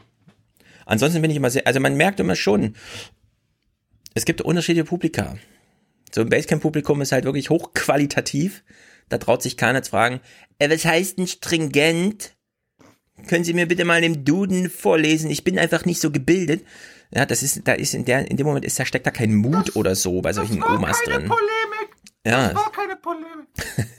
Ansonsten 0.84 1.22
bin 1.22 1.30
ich 1.30 1.36
immer 1.38 1.50
sehr, 1.50 1.66
also 1.66 1.80
man 1.80 1.96
merkt 1.96 2.20
immer 2.20 2.36
schon, 2.36 2.76
es 4.16 4.24
gibt 4.24 4.40
unterschiedliche 4.40 4.86
Publika. 4.86 5.36
So 6.10 6.22
ein 6.22 6.30
Basecamp-Publikum 6.30 7.02
ist 7.02 7.12
halt 7.12 7.26
wirklich 7.26 7.50
hochqualitativ. 7.50 8.64
Da 9.10 9.18
traut 9.18 9.42
sich 9.42 9.58
keiner 9.58 9.82
zu 9.82 9.90
fragen, 9.90 10.20
äh, 10.58 10.70
was 10.70 10.86
heißt 10.86 11.18
denn 11.18 11.26
stringent? 11.26 12.34
Können 13.28 13.44
Sie 13.44 13.52
mir 13.52 13.68
bitte 13.68 13.84
mal 13.84 14.02
im 14.02 14.24
Duden 14.24 14.70
vorlesen? 14.70 15.30
Ich 15.30 15.44
bin 15.44 15.58
einfach 15.58 15.84
nicht 15.84 16.00
so 16.00 16.10
gebildet. 16.10 16.64
Ja, 17.10 17.26
das 17.26 17.42
ist, 17.42 17.68
da 17.68 17.74
ist 17.74 17.92
in 17.92 18.06
der, 18.06 18.30
in 18.30 18.38
dem 18.38 18.46
Moment 18.46 18.64
ist, 18.64 18.80
da 18.80 18.86
steckt 18.86 19.06
da 19.06 19.10
kein 19.10 19.34
Mut 19.34 19.76
oder 19.76 19.94
so 19.94 20.22
bei 20.22 20.32
solchen 20.32 20.62
Omas 20.62 20.98
drin. 21.04 21.28
Polemik. 21.28 21.96
Ja. 22.26 22.48
Das 22.48 22.54
war 22.54 22.72
keine 22.72 22.96
Polemik. 22.96 23.48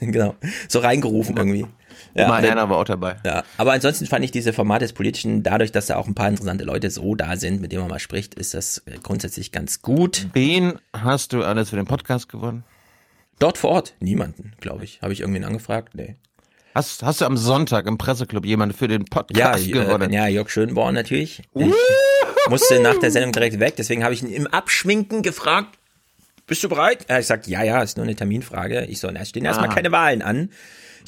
genau. 0.00 0.34
So 0.68 0.80
reingerufen 0.80 1.36
irgendwie. 1.36 1.66
Ja, 2.14 2.26
aber- 2.26 2.46
Erna 2.46 2.68
war 2.70 2.78
auch 2.78 2.84
dabei. 2.84 3.16
ja, 3.24 3.44
aber 3.56 3.72
ansonsten 3.72 4.06
fand 4.06 4.24
ich 4.24 4.30
diese 4.30 4.52
Formate 4.52 4.84
des 4.84 4.92
Politischen, 4.92 5.42
dadurch, 5.42 5.72
dass 5.72 5.86
da 5.86 5.96
auch 5.96 6.06
ein 6.08 6.14
paar 6.14 6.28
interessante 6.28 6.64
Leute 6.64 6.90
so 6.90 7.14
da 7.14 7.36
sind, 7.36 7.60
mit 7.60 7.72
denen 7.72 7.82
man 7.82 7.90
mal 7.90 7.98
spricht, 7.98 8.34
ist 8.34 8.54
das 8.54 8.78
äh, 8.86 8.98
grundsätzlich 9.02 9.52
ganz 9.52 9.82
gut. 9.82 10.28
Wen 10.32 10.78
hast 10.92 11.32
du 11.32 11.42
alles 11.42 11.70
für 11.70 11.76
den 11.76 11.86
Podcast 11.86 12.28
gewonnen? 12.28 12.64
Dort 13.38 13.58
vor 13.58 13.70
Ort? 13.70 13.94
Niemanden, 14.00 14.52
glaube 14.60 14.84
ich. 14.84 15.00
Habe 15.02 15.12
ich 15.12 15.20
irgendwen 15.20 15.44
angefragt? 15.44 15.94
Nee. 15.94 16.16
Hast, 16.74 17.02
hast 17.02 17.20
du 17.20 17.24
am 17.24 17.36
Sonntag 17.36 17.86
im 17.86 17.98
Presseclub 17.98 18.44
jemanden 18.44 18.74
für 18.76 18.88
den 18.88 19.02
Ja, 19.02 19.06
Podcast 19.10 19.66
äh, 19.66 19.70
gewonnen? 19.70 20.12
ja, 20.12 20.26
Jörg 20.28 20.50
Schönborn 20.50 20.94
natürlich. 20.94 21.42
Ich 21.54 21.72
musste 22.50 22.80
nach 22.80 22.98
der 22.98 23.10
Sendung 23.10 23.32
direkt 23.32 23.58
weg, 23.60 23.74
deswegen 23.76 24.04
habe 24.04 24.14
ich 24.14 24.22
ihn 24.22 24.30
im 24.32 24.46
Abschminken 24.46 25.22
gefragt, 25.22 25.78
bist 26.46 26.64
du 26.64 26.68
bereit? 26.68 27.04
Er 27.08 27.18
gesagt, 27.18 27.46
ja, 27.46 27.62
ja, 27.62 27.82
ist 27.82 27.96
nur 27.96 28.04
eine 28.06 28.16
Terminfrage. 28.16 28.86
Ich 28.86 29.00
so, 29.00 29.10
na, 29.10 29.20
es 29.20 29.28
stehen 29.28 29.44
erstmal 29.44 29.68
Ah. 29.68 29.74
keine 29.74 29.92
Wahlen 29.92 30.22
an. 30.22 30.50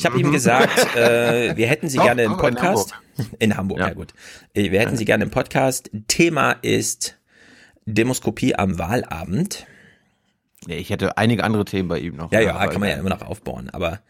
Ich 0.00 0.06
habe 0.06 0.18
ihm 0.18 0.28
Mhm. 0.28 0.32
gesagt, 0.32 0.96
äh, 0.96 1.54
wir 1.58 1.66
hätten 1.66 1.90
Sie 1.90 1.98
Doch, 1.98 2.04
gerne 2.04 2.22
im 2.22 2.32
doch, 2.32 2.42
in 2.42 2.54
Podcast. 2.54 2.94
In 3.38 3.54
Hamburg, 3.58 3.80
ja, 3.80 3.90
gut. 3.92 4.14
Äh, 4.54 4.70
Wir 4.70 4.80
hätten 4.80 4.96
Sie 4.96 5.04
gerne 5.04 5.24
im 5.24 5.30
Podcast. 5.30 5.90
Thema 6.08 6.52
ist 6.62 7.18
Demoskopie 7.84 8.54
am 8.54 8.78
Wahlabend. 8.78 9.66
Nee, 10.66 10.76
ich 10.78 10.88
hätte 10.88 11.18
einige 11.18 11.44
andere 11.44 11.66
Themen 11.66 11.90
bei 11.90 11.98
ihm 11.98 12.16
noch. 12.16 12.32
Ja, 12.32 12.40
ja, 12.40 12.66
kann 12.68 12.80
man 12.80 12.88
ja 12.88 12.96
immer 12.96 13.10
noch 13.10 13.20
aufbauen. 13.20 13.68
Aber 13.74 14.00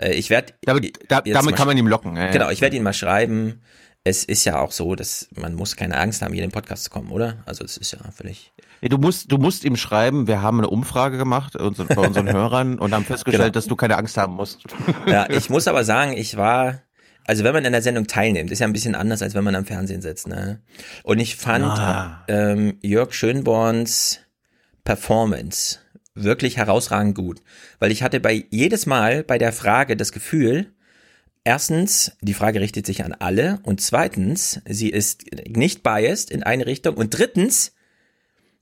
äh, 0.00 0.14
ich 0.14 0.30
werde. 0.30 0.54
Damit, 0.62 0.98
da, 1.08 1.20
damit 1.20 1.56
kann 1.56 1.66
man 1.66 1.76
ihn 1.76 1.86
locken. 1.88 2.16
Ja, 2.16 2.24
ja. 2.24 2.30
Genau, 2.30 2.48
ich 2.48 2.62
werde 2.62 2.76
ihn 2.76 2.82
mal 2.82 2.94
schreiben. 2.94 3.60
Es 4.06 4.22
ist 4.22 4.44
ja 4.44 4.58
auch 4.60 4.70
so, 4.70 4.94
dass 4.94 5.28
man 5.34 5.54
muss 5.54 5.76
keine 5.76 5.96
Angst 5.96 6.20
haben, 6.20 6.34
hier 6.34 6.44
in 6.44 6.50
den 6.50 6.54
Podcast 6.54 6.84
zu 6.84 6.90
kommen, 6.90 7.10
oder? 7.10 7.38
Also 7.46 7.64
es 7.64 7.78
ist 7.78 7.92
ja 7.92 7.98
völlig. 8.14 8.52
Nee, 8.82 8.90
du 8.90 8.98
musst, 8.98 9.32
du 9.32 9.38
musst 9.38 9.64
ihm 9.64 9.76
schreiben, 9.76 10.26
wir 10.26 10.42
haben 10.42 10.58
eine 10.58 10.68
Umfrage 10.68 11.16
gemacht 11.16 11.54
bei 11.54 11.60
unseren 11.64 11.88
Hörern 12.32 12.78
und 12.78 12.92
haben 12.92 13.04
festgestellt, 13.06 13.44
Genau. 13.44 13.52
dass 13.54 13.66
du 13.66 13.76
keine 13.76 13.96
Angst 13.96 14.18
haben 14.18 14.34
musst. 14.34 14.60
Ja, 15.06 15.26
ich 15.30 15.48
muss 15.48 15.66
aber 15.68 15.84
sagen, 15.84 16.12
ich 16.12 16.36
war. 16.36 16.82
Also 17.26 17.42
wenn 17.44 17.54
man 17.54 17.64
in 17.64 17.72
der 17.72 17.80
Sendung 17.80 18.06
teilnimmt, 18.06 18.50
ist 18.50 18.58
ja 18.58 18.66
ein 18.66 18.74
bisschen 18.74 18.94
anders, 18.94 19.22
als 19.22 19.32
wenn 19.34 19.44
man 19.44 19.54
am 19.54 19.64
Fernsehen 19.64 20.02
sitzt. 20.02 20.28
Ne? 20.28 20.60
Und 21.04 21.18
ich 21.18 21.36
fand 21.36 21.64
Ah. 21.64 22.22
ähm, 22.28 22.76
Jörg 22.82 23.14
Schönborns 23.14 24.20
Performance 24.84 25.78
wirklich 26.14 26.58
herausragend 26.58 27.14
gut. 27.14 27.40
Weil 27.78 27.90
ich 27.90 28.02
hatte 28.02 28.20
bei 28.20 28.44
jedes 28.50 28.84
Mal 28.84 29.24
bei 29.24 29.38
der 29.38 29.52
Frage 29.54 29.96
das 29.96 30.12
Gefühl, 30.12 30.73
erstens, 31.44 32.12
die 32.20 32.34
Frage 32.34 32.60
richtet 32.60 32.86
sich 32.86 33.04
an 33.04 33.12
alle 33.12 33.60
und 33.62 33.80
zweitens, 33.80 34.60
sie 34.66 34.88
ist 34.88 35.24
nicht 35.46 35.82
biased 35.82 36.30
in 36.30 36.42
eine 36.42 36.66
Richtung 36.66 36.96
und 36.96 37.10
drittens, 37.16 37.72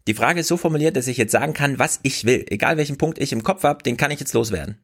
die 0.08 0.14
Frage 0.14 0.40
ist 0.40 0.48
so 0.48 0.56
formuliert, 0.56 0.96
dass 0.96 1.06
ich 1.06 1.16
jetzt 1.16 1.32
sagen 1.32 1.54
kann, 1.54 1.78
was 1.78 2.00
ich 2.02 2.24
will. 2.24 2.44
Egal 2.48 2.76
welchen 2.76 2.98
Punkt 2.98 3.18
ich 3.18 3.32
im 3.32 3.44
Kopf 3.44 3.62
habe, 3.62 3.84
den 3.84 3.96
kann 3.96 4.10
ich 4.10 4.18
jetzt 4.18 4.34
loswerden. 4.34 4.78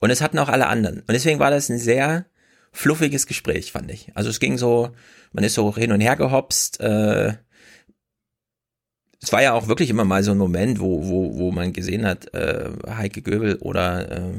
Und 0.00 0.10
es 0.10 0.20
hatten 0.20 0.38
auch 0.38 0.48
alle 0.48 0.66
anderen. 0.66 1.00
Und 1.00 1.12
deswegen 1.12 1.38
war 1.38 1.50
das 1.50 1.68
ein 1.68 1.78
sehr 1.78 2.26
fluffiges 2.72 3.26
Gespräch, 3.26 3.70
fand 3.72 3.90
ich. 3.90 4.10
Also 4.14 4.30
es 4.30 4.40
ging 4.40 4.58
so, 4.58 4.90
man 5.32 5.44
ist 5.44 5.54
so 5.54 5.74
hin 5.76 5.92
und 5.92 6.00
her 6.00 6.16
gehopst. 6.16 6.80
Äh, 6.80 7.34
es 9.22 9.32
war 9.32 9.42
ja 9.42 9.52
auch 9.52 9.68
wirklich 9.68 9.90
immer 9.90 10.04
mal 10.04 10.24
so 10.24 10.32
ein 10.32 10.38
Moment, 10.38 10.80
wo, 10.80 11.06
wo, 11.06 11.38
wo 11.38 11.52
man 11.52 11.72
gesehen 11.72 12.06
hat, 12.06 12.32
äh, 12.34 12.70
Heike 12.88 13.22
Göbel 13.22 13.56
oder 13.56 14.10
äh, 14.10 14.32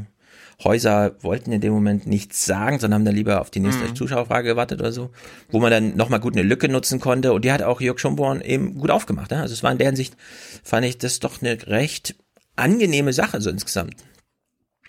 Häuser 0.63 1.15
wollten 1.21 1.52
in 1.52 1.62
dem 1.62 1.74
Moment 1.74 2.06
nichts 2.08 2.45
sagen, 2.45 2.80
sondern 2.80 3.00
haben 3.00 3.06
dann 3.06 3.15
lieber 3.15 3.41
auf 3.41 3.50
die 3.50 3.60
nächste 3.60 3.86
Mhm. 3.86 3.95
Zuschauerfrage 3.95 4.50
gewartet 4.50 4.80
oder 4.80 4.91
so, 4.91 5.12
wo 5.50 5.60
man 5.60 5.71
dann 5.71 5.95
nochmal 5.95 6.19
gut 6.19 6.34
eine 6.34 6.43
Lücke 6.43 6.69
nutzen 6.69 7.00
konnte 7.00 7.34
und 7.34 7.43
die 7.45 7.52
hat 7.52 7.62
auch 7.63 7.82
Jörg 7.82 8.00
Schomborn 8.00 8.41
eben 8.41 8.78
gut 8.78 8.91
aufgemacht. 8.91 9.32
Ne? 9.32 9.41
Also 9.41 9.54
es 9.54 9.63
war 9.63 9.71
in 9.71 9.78
der 9.78 9.88
Hinsicht, 9.88 10.15
fand 10.63 10.86
ich 10.86 10.97
das 10.97 11.19
doch 11.19 11.41
eine 11.41 11.67
recht 11.67 12.15
angenehme 12.56 13.13
Sache 13.13 13.41
so 13.41 13.50
insgesamt. 13.50 13.95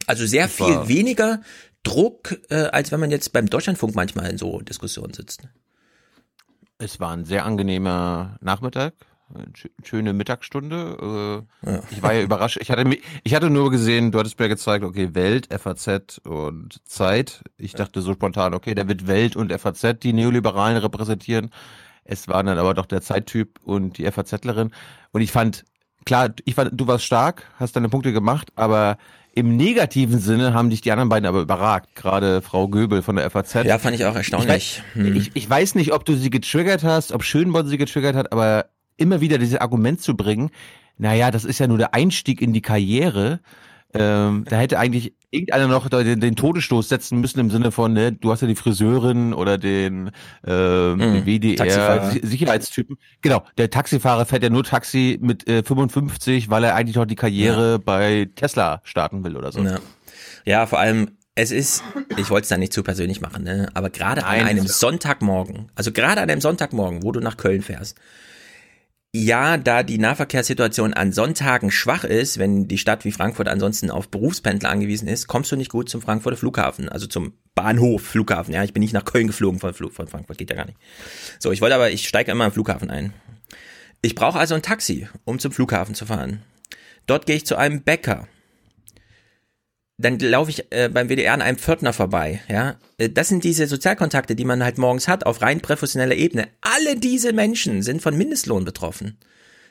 Also 0.06 0.26
sehr 0.26 0.44
Das 0.46 0.54
viel 0.56 0.88
weniger 0.88 1.40
Druck, 1.84 2.38
äh, 2.50 2.56
als 2.64 2.92
wenn 2.92 3.00
man 3.00 3.10
jetzt 3.10 3.32
beim 3.32 3.48
Deutschlandfunk 3.48 3.94
manchmal 3.94 4.30
in 4.30 4.38
so 4.38 4.60
Diskussionen 4.60 5.14
sitzt. 5.14 5.42
Es 6.78 6.98
war 7.00 7.12
ein 7.12 7.24
sehr 7.24 7.44
angenehmer 7.44 8.36
Nachmittag, 8.40 8.94
schöne 9.84 10.12
Mittagsstunde. 10.12 11.44
Äh, 11.64 11.78
Ich 11.90 12.02
war 12.02 12.12
ja 12.14 12.22
überrascht. 12.22 12.58
Ich 12.60 12.70
hatte, 12.70 12.84
ich 13.24 13.34
hatte 13.34 13.50
nur 13.50 13.70
gesehen, 13.70 14.12
du 14.12 14.18
hattest 14.18 14.38
mir 14.38 14.48
gezeigt, 14.48 14.84
okay, 14.84 15.14
Welt, 15.14 15.48
FAZ 15.52 16.20
und 16.24 16.80
Zeit. 16.84 17.42
Ich 17.56 17.72
dachte 17.74 18.00
so 18.02 18.12
spontan, 18.14 18.54
okay, 18.54 18.74
da 18.74 18.88
wird 18.88 19.06
Welt 19.06 19.36
und 19.36 19.52
FAZ 19.52 19.98
die 20.02 20.12
Neoliberalen 20.12 20.76
repräsentieren. 20.78 21.50
Es 22.04 22.26
waren 22.28 22.46
dann 22.46 22.58
aber 22.58 22.74
doch 22.74 22.86
der 22.86 23.00
Zeittyp 23.02 23.60
und 23.64 23.98
die 23.98 24.10
FAZlerin. 24.10 24.70
Und 25.12 25.20
ich 25.20 25.30
fand, 25.30 25.64
klar, 26.04 26.30
ich 26.44 26.54
fand, 26.54 26.70
du 26.72 26.86
warst 26.86 27.04
stark, 27.04 27.44
hast 27.58 27.76
deine 27.76 27.88
Punkte 27.88 28.12
gemacht, 28.12 28.48
aber 28.56 28.98
im 29.34 29.56
negativen 29.56 30.18
Sinne 30.18 30.52
haben 30.52 30.68
dich 30.68 30.82
die 30.82 30.92
anderen 30.92 31.08
beiden 31.08 31.26
aber 31.26 31.40
überragt. 31.40 31.94
Gerade 31.94 32.42
Frau 32.42 32.68
Göbel 32.68 33.00
von 33.00 33.16
der 33.16 33.30
FAZ. 33.30 33.54
Ja, 33.64 33.78
fand 33.78 33.94
ich 33.94 34.04
auch 34.04 34.14
erstaunlich. 34.14 34.82
Ich 34.94 34.98
weiß, 34.98 35.06
Hm. 35.06 35.16
ich, 35.16 35.30
ich 35.34 35.48
weiß 35.48 35.74
nicht, 35.76 35.92
ob 35.94 36.04
du 36.04 36.14
sie 36.16 36.28
getriggert 36.28 36.82
hast, 36.84 37.12
ob 37.12 37.22
Schönborn 37.24 37.66
sie 37.66 37.78
getriggert 37.78 38.14
hat, 38.14 38.30
aber 38.32 38.66
immer 38.96 39.20
wieder 39.20 39.38
dieses 39.38 39.56
Argument 39.60 40.00
zu 40.00 40.16
bringen, 40.16 40.50
naja, 40.98 41.30
das 41.30 41.44
ist 41.44 41.58
ja 41.58 41.66
nur 41.66 41.78
der 41.78 41.94
Einstieg 41.94 42.40
in 42.42 42.52
die 42.52 42.62
Karriere. 42.62 43.40
Ähm, 43.94 44.44
da 44.48 44.56
hätte 44.56 44.78
eigentlich 44.78 45.12
irgendeiner 45.30 45.66
noch 45.66 45.86
den, 45.90 46.18
den 46.20 46.34
Todesstoß 46.34 46.88
setzen 46.88 47.20
müssen 47.20 47.40
im 47.40 47.50
Sinne 47.50 47.72
von, 47.72 47.92
ne, 47.92 48.10
du 48.12 48.30
hast 48.32 48.40
ja 48.40 48.48
die 48.48 48.54
Friseurin 48.54 49.34
oder 49.34 49.58
den, 49.58 50.10
ähm, 50.46 50.96
Mhm. 50.96 51.26
WDR 51.26 51.56
Taxifahrer. 51.56 52.10
Si- 52.10 52.20
Sicherheitstypen. 52.22 52.96
Genau, 53.20 53.42
der 53.58 53.68
Taxifahrer 53.68 54.24
fährt 54.24 54.42
ja 54.44 54.48
nur 54.50 54.64
Taxi 54.64 55.18
mit 55.20 55.46
äh, 55.46 55.62
55, 55.62 56.48
weil 56.48 56.64
er 56.64 56.74
eigentlich 56.74 56.96
noch 56.96 57.04
die 57.04 57.16
Karriere 57.16 57.78
bei 57.78 58.30
Tesla 58.34 58.80
starten 58.84 59.24
will 59.24 59.36
oder 59.36 59.52
so. 59.52 59.60
Ja. 59.60 59.78
ja, 60.46 60.64
vor 60.66 60.78
allem, 60.78 61.10
es 61.34 61.50
ist, 61.50 61.82
ich 62.16 62.30
wollte 62.30 62.44
es 62.44 62.48
da 62.48 62.56
nicht 62.56 62.72
zu 62.72 62.82
persönlich 62.82 63.20
machen, 63.20 63.42
ne? 63.44 63.68
aber 63.74 63.90
gerade 63.90 64.24
an 64.24 64.46
einem 64.46 64.66
Sonntagmorgen, 64.66 65.70
also 65.74 65.92
gerade 65.92 66.20
an 66.22 66.30
einem 66.30 66.40
Sonntagmorgen, 66.40 67.02
wo 67.02 67.12
du 67.12 67.20
nach 67.20 67.36
Köln 67.36 67.60
fährst, 67.62 67.98
ja, 69.14 69.58
da 69.58 69.82
die 69.82 69.98
Nahverkehrssituation 69.98 70.94
an 70.94 71.12
Sonntagen 71.12 71.70
schwach 71.70 72.04
ist, 72.04 72.38
wenn 72.38 72.66
die 72.66 72.78
Stadt 72.78 73.04
wie 73.04 73.12
Frankfurt 73.12 73.46
ansonsten 73.46 73.90
auf 73.90 74.08
Berufspendler 74.08 74.70
angewiesen 74.70 75.06
ist, 75.06 75.26
kommst 75.26 75.52
du 75.52 75.56
nicht 75.56 75.70
gut 75.70 75.90
zum 75.90 76.00
Frankfurter 76.00 76.38
Flughafen, 76.38 76.88
also 76.88 77.06
zum 77.06 77.34
Bahnhof 77.54 78.02
Flughafen. 78.02 78.54
Ja, 78.54 78.64
ich 78.64 78.72
bin 78.72 78.80
nicht 78.80 78.94
nach 78.94 79.04
Köln 79.04 79.26
geflogen 79.26 79.60
von, 79.60 79.74
von 79.74 80.08
Frankfurt, 80.08 80.38
geht 80.38 80.48
ja 80.48 80.56
gar 80.56 80.64
nicht. 80.64 80.78
So, 81.38 81.52
ich 81.52 81.60
wollte 81.60 81.74
aber, 81.74 81.90
ich 81.90 82.08
steige 82.08 82.32
immer 82.32 82.44
am 82.44 82.52
Flughafen 82.52 82.90
ein. 82.90 83.12
Ich 84.00 84.14
brauche 84.14 84.38
also 84.38 84.54
ein 84.54 84.62
Taxi, 84.62 85.06
um 85.24 85.38
zum 85.38 85.52
Flughafen 85.52 85.94
zu 85.94 86.06
fahren. 86.06 86.42
Dort 87.06 87.26
gehe 87.26 87.36
ich 87.36 87.44
zu 87.44 87.56
einem 87.56 87.82
Bäcker. 87.82 88.28
Dann 89.98 90.18
laufe 90.18 90.50
ich 90.50 90.64
äh, 90.70 90.88
beim 90.88 91.08
WDR 91.08 91.34
an 91.34 91.42
einem 91.42 91.58
Pförtner 91.58 91.92
vorbei, 91.92 92.40
ja. 92.48 92.76
Äh, 92.98 93.10
Das 93.10 93.28
sind 93.28 93.44
diese 93.44 93.66
Sozialkontakte, 93.66 94.34
die 94.34 94.44
man 94.44 94.62
halt 94.64 94.78
morgens 94.78 95.06
hat, 95.06 95.26
auf 95.26 95.42
rein 95.42 95.60
professioneller 95.60 96.16
Ebene. 96.16 96.48
Alle 96.62 96.96
diese 96.96 97.32
Menschen 97.32 97.82
sind 97.82 98.02
von 98.02 98.16
Mindestlohn 98.16 98.64
betroffen. 98.64 99.18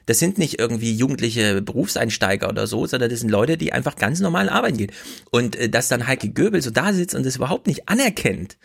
Das 0.05 0.19
sind 0.19 0.37
nicht 0.37 0.59
irgendwie 0.59 0.93
jugendliche 0.95 1.61
Berufseinsteiger 1.61 2.49
oder 2.49 2.65
so, 2.67 2.85
sondern 2.87 3.09
das 3.09 3.19
sind 3.19 3.29
Leute, 3.29 3.57
die 3.57 3.71
einfach 3.73 3.95
ganz 3.95 4.19
normal 4.19 4.49
arbeiten 4.49 4.77
gehen. 4.77 4.91
Und 5.31 5.55
äh, 5.55 5.69
dass 5.69 5.89
dann 5.89 6.07
Heike 6.07 6.29
Göbel 6.29 6.61
so 6.61 6.71
da 6.71 6.93
sitzt 6.93 7.15
und 7.15 7.25
das 7.25 7.35
überhaupt 7.35 7.67
nicht 7.67 7.89
anerkennt, 7.89 8.57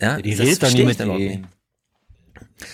ja, 0.00 0.20
Die 0.20 0.34
das 0.34 0.46
mit 0.48 1.00
dann 1.00 1.16
nicht. 1.16 1.42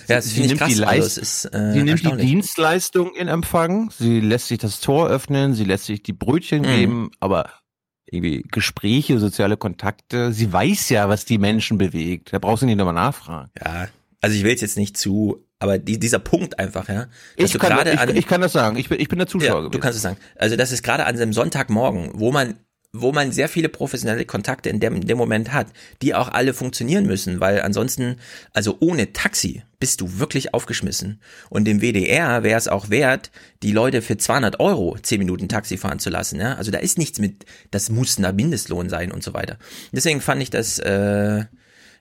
Ja, 0.08 0.16
das 0.16 0.26
sie 0.26 0.30
finde 0.42 0.44
ich 0.44 0.48
nimmt 0.48 0.60
krass. 0.60 0.68
die 0.74 0.84
Also, 0.84 1.00
Leist- 1.00 1.18
es 1.18 1.44
ist, 1.44 1.54
äh, 1.54 1.72
sie 1.72 1.82
nimmt 1.82 2.04
die. 2.04 2.16
Dienstleistung 2.16 3.14
in 3.14 3.28
Empfang, 3.28 3.90
sie 3.96 4.20
lässt 4.20 4.48
sich 4.48 4.58
das 4.58 4.80
Tor 4.80 5.08
öffnen, 5.08 5.54
sie 5.54 5.64
lässt 5.64 5.84
sich 5.86 6.02
die 6.02 6.12
Brötchen 6.12 6.62
Mhm. 6.62 6.66
geben, 6.76 7.10
aber 7.20 7.50
irgendwie 8.10 8.44
Gespräche, 8.50 9.18
soziale 9.18 9.56
Kontakte, 9.56 10.32
sie 10.32 10.52
weiß 10.52 10.88
ja, 10.90 11.08
was 11.08 11.24
die 11.24 11.38
Menschen 11.38 11.76
bewegt. 11.78 12.32
Da 12.32 12.38
brauchst 12.38 12.62
du 12.62 12.66
nicht 12.66 12.76
nochmal 12.76 12.94
nachfragen. 12.94 13.50
Ja, 13.62 13.88
also 14.20 14.36
ich 14.36 14.44
will 14.44 14.54
es 14.54 14.60
jetzt 14.60 14.76
nicht 14.76 14.96
zu, 14.96 15.44
aber 15.58 15.78
die, 15.78 15.98
dieser 15.98 16.18
Punkt 16.18 16.58
einfach, 16.58 16.88
ja. 16.88 17.06
Ich 17.36 17.58
kann, 17.58 17.86
ich, 17.86 17.98
an- 17.98 18.16
ich 18.16 18.26
kann 18.26 18.40
das 18.40 18.52
sagen. 18.52 18.76
Ich 18.76 18.88
bin, 18.88 19.00
ich 19.00 19.08
bin 19.08 19.18
der 19.18 19.26
Zuschauer 19.26 19.48
Ja, 19.48 19.54
gewesen. 19.56 19.72
du 19.72 19.78
kannst 19.78 19.96
es 19.96 20.02
sagen. 20.02 20.16
Also 20.36 20.56
das 20.56 20.70
ist 20.72 20.82
gerade 20.82 21.04
an 21.06 21.16
einem 21.16 21.32
Sonntagmorgen, 21.32 22.12
wo 22.14 22.30
man 22.32 22.54
wo 23.00 23.12
man 23.12 23.32
sehr 23.32 23.48
viele 23.48 23.68
professionelle 23.68 24.24
Kontakte 24.24 24.68
in 24.68 24.80
dem, 24.80 24.94
in 24.94 25.06
dem 25.06 25.18
Moment 25.18 25.52
hat, 25.52 25.68
die 26.02 26.14
auch 26.14 26.28
alle 26.28 26.54
funktionieren 26.54 27.06
müssen, 27.06 27.40
weil 27.40 27.62
ansonsten, 27.62 28.16
also 28.52 28.76
ohne 28.80 29.12
Taxi 29.12 29.62
bist 29.78 30.00
du 30.00 30.18
wirklich 30.18 30.54
aufgeschmissen. 30.54 31.20
Und 31.50 31.64
dem 31.64 31.80
WDR 31.80 32.42
wäre 32.42 32.58
es 32.58 32.68
auch 32.68 32.90
wert, 32.90 33.30
die 33.62 33.72
Leute 33.72 34.02
für 34.02 34.16
200 34.16 34.60
Euro 34.60 34.96
10 35.00 35.18
Minuten 35.18 35.48
Taxi 35.48 35.76
fahren 35.76 35.98
zu 35.98 36.10
lassen. 36.10 36.40
Ja? 36.40 36.54
Also 36.54 36.70
da 36.70 36.78
ist 36.78 36.98
nichts 36.98 37.18
mit, 37.18 37.44
das 37.70 37.90
muss 37.90 38.18
ein 38.18 38.36
Mindestlohn 38.36 38.88
sein 38.88 39.12
und 39.12 39.22
so 39.22 39.34
weiter. 39.34 39.58
Deswegen 39.92 40.20
fand 40.20 40.42
ich 40.42 40.50
das, 40.50 40.78
äh, 40.78 41.44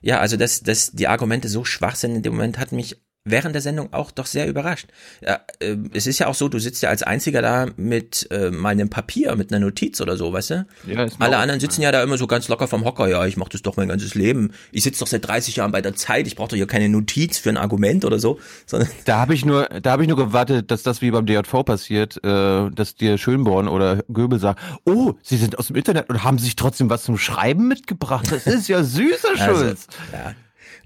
ja, 0.00 0.20
also 0.20 0.36
dass, 0.36 0.62
dass 0.62 0.92
die 0.92 1.08
Argumente 1.08 1.48
so 1.48 1.64
schwach 1.64 1.96
sind 1.96 2.16
in 2.16 2.22
dem 2.22 2.34
Moment, 2.34 2.58
hat 2.58 2.72
mich 2.72 2.96
während 3.26 3.54
der 3.54 3.60
Sendung 3.60 3.92
auch 3.92 4.10
doch 4.10 4.24
sehr 4.24 4.48
überrascht. 4.48 4.86
Ja, 5.20 5.40
äh, 5.58 5.76
es 5.92 6.06
ist 6.06 6.18
ja 6.18 6.28
auch 6.28 6.34
so, 6.34 6.48
du 6.48 6.58
sitzt 6.58 6.82
ja 6.82 6.88
als 6.88 7.02
Einziger 7.02 7.42
da 7.42 7.66
mit 7.76 8.26
äh, 8.30 8.50
mal 8.50 8.70
einem 8.70 8.88
Papier, 8.88 9.36
mit 9.36 9.52
einer 9.52 9.64
Notiz 9.64 10.00
oder 10.00 10.16
so, 10.16 10.32
weißt 10.32 10.50
du? 10.50 10.66
Ja, 10.86 11.06
Alle 11.18 11.36
anderen 11.38 11.60
sitzen 11.60 11.82
ja 11.82 11.92
da 11.92 12.02
immer 12.02 12.16
so 12.16 12.26
ganz 12.26 12.48
locker 12.48 12.68
vom 12.68 12.84
Hocker. 12.84 13.08
Ja, 13.08 13.26
ich 13.26 13.36
mache 13.36 13.50
das 13.50 13.62
doch 13.62 13.76
mein 13.76 13.88
ganzes 13.88 14.14
Leben. 14.14 14.52
Ich 14.72 14.84
sitze 14.84 15.00
doch 15.00 15.06
seit 15.08 15.26
30 15.26 15.56
Jahren 15.56 15.72
bei 15.72 15.82
der 15.82 15.94
Zeit. 15.94 16.26
Ich 16.26 16.36
brauche 16.36 16.48
doch 16.48 16.56
hier 16.56 16.66
keine 16.66 16.88
Notiz 16.88 17.38
für 17.38 17.50
ein 17.50 17.56
Argument 17.56 18.04
oder 18.04 18.18
so. 18.18 18.38
Sondern 18.66 18.88
Da 19.04 19.18
habe 19.18 19.34
ich 19.34 19.44
nur, 19.44 19.64
da 19.82 19.90
habe 19.90 20.02
ich 20.02 20.08
nur 20.08 20.16
gewartet, 20.16 20.70
dass 20.70 20.82
das 20.84 21.02
wie 21.02 21.10
beim 21.10 21.26
DJV 21.26 21.64
passiert, 21.64 22.22
äh, 22.24 22.70
dass 22.70 22.94
dir 22.94 23.18
Schönborn 23.18 23.66
oder 23.68 24.04
Göbel 24.12 24.38
sagt, 24.38 24.60
oh, 24.84 25.14
Sie 25.22 25.36
sind 25.36 25.58
aus 25.58 25.66
dem 25.66 25.76
Internet 25.76 26.08
und 26.08 26.22
haben 26.22 26.38
sich 26.38 26.54
trotzdem 26.56 26.88
was 26.88 27.02
zum 27.02 27.18
Schreiben 27.18 27.66
mitgebracht. 27.68 28.30
Das 28.30 28.46
ist 28.46 28.68
ja 28.68 28.82
süßer 28.84 29.28
Also, 29.38 29.60
Schulz. 29.64 29.86
ja. 30.12 30.34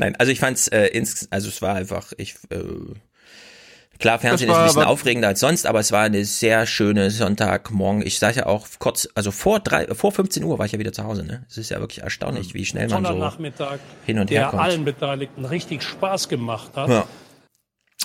Nein, 0.01 0.17
also 0.17 0.33
ich 0.33 0.41
fand's 0.41 0.67
äh, 0.69 0.87
ins, 0.87 1.29
also 1.31 1.49
es 1.49 1.61
war 1.61 1.75
einfach, 1.75 2.15
ich 2.17 2.37
äh, 2.49 2.63
klar, 3.99 4.19
Fernsehen 4.19 4.49
Das 4.49 4.57
ist 4.57 4.57
war 4.57 4.63
ein 4.63 4.67
bisschen 4.67 4.83
aufregender 4.85 5.29
als 5.29 5.41
sonst, 5.41 5.67
aber 5.67 5.79
es 5.79 5.93
war 5.93 6.05
eine 6.05 6.25
sehr 6.25 6.65
schöne 6.65 7.11
Sonntagmorgen. 7.11 8.01
Ich 8.07 8.19
sage 8.19 8.39
ja 8.39 8.47
auch 8.47 8.67
kurz, 8.79 9.11
also 9.15 9.31
vor 9.31 9.61
drei, 9.61 9.87
vor 9.95 10.11
15 10.11 10.43
Uhr 10.43 10.59
war 10.59 10.65
ich 10.65 10.73
ja 10.73 10.79
wieder 10.79 10.95
zu 10.95 11.05
Hause. 11.05 11.25
Ne, 11.25 11.45
es 11.51 11.59
ist 11.59 11.69
ja 11.69 11.81
wirklich 11.81 12.03
erstaunlich, 12.03 12.55
wie 12.55 12.65
schnell 12.65 12.89
man 12.89 13.05
so 13.05 13.11
hin 14.07 14.19
und 14.19 14.31
her 14.31 14.41
der 14.41 14.49
kommt. 14.49 14.63
allen 14.63 14.87
Beteiligten 14.87 15.45
richtig 15.45 15.83
Spaß 15.83 16.31
gemacht 16.31 16.71
hat. 16.77 16.89
Ja. 16.89 17.07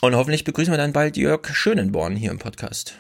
Und 0.01 0.15
hoffentlich 0.15 0.43
begrüßen 0.43 0.73
wir 0.73 0.77
dann 0.77 0.91
bald 0.91 1.15
Jörg 1.15 1.47
Schönenborn 1.47 2.17
hier 2.17 2.31
im 2.31 2.39
Podcast. 2.39 2.95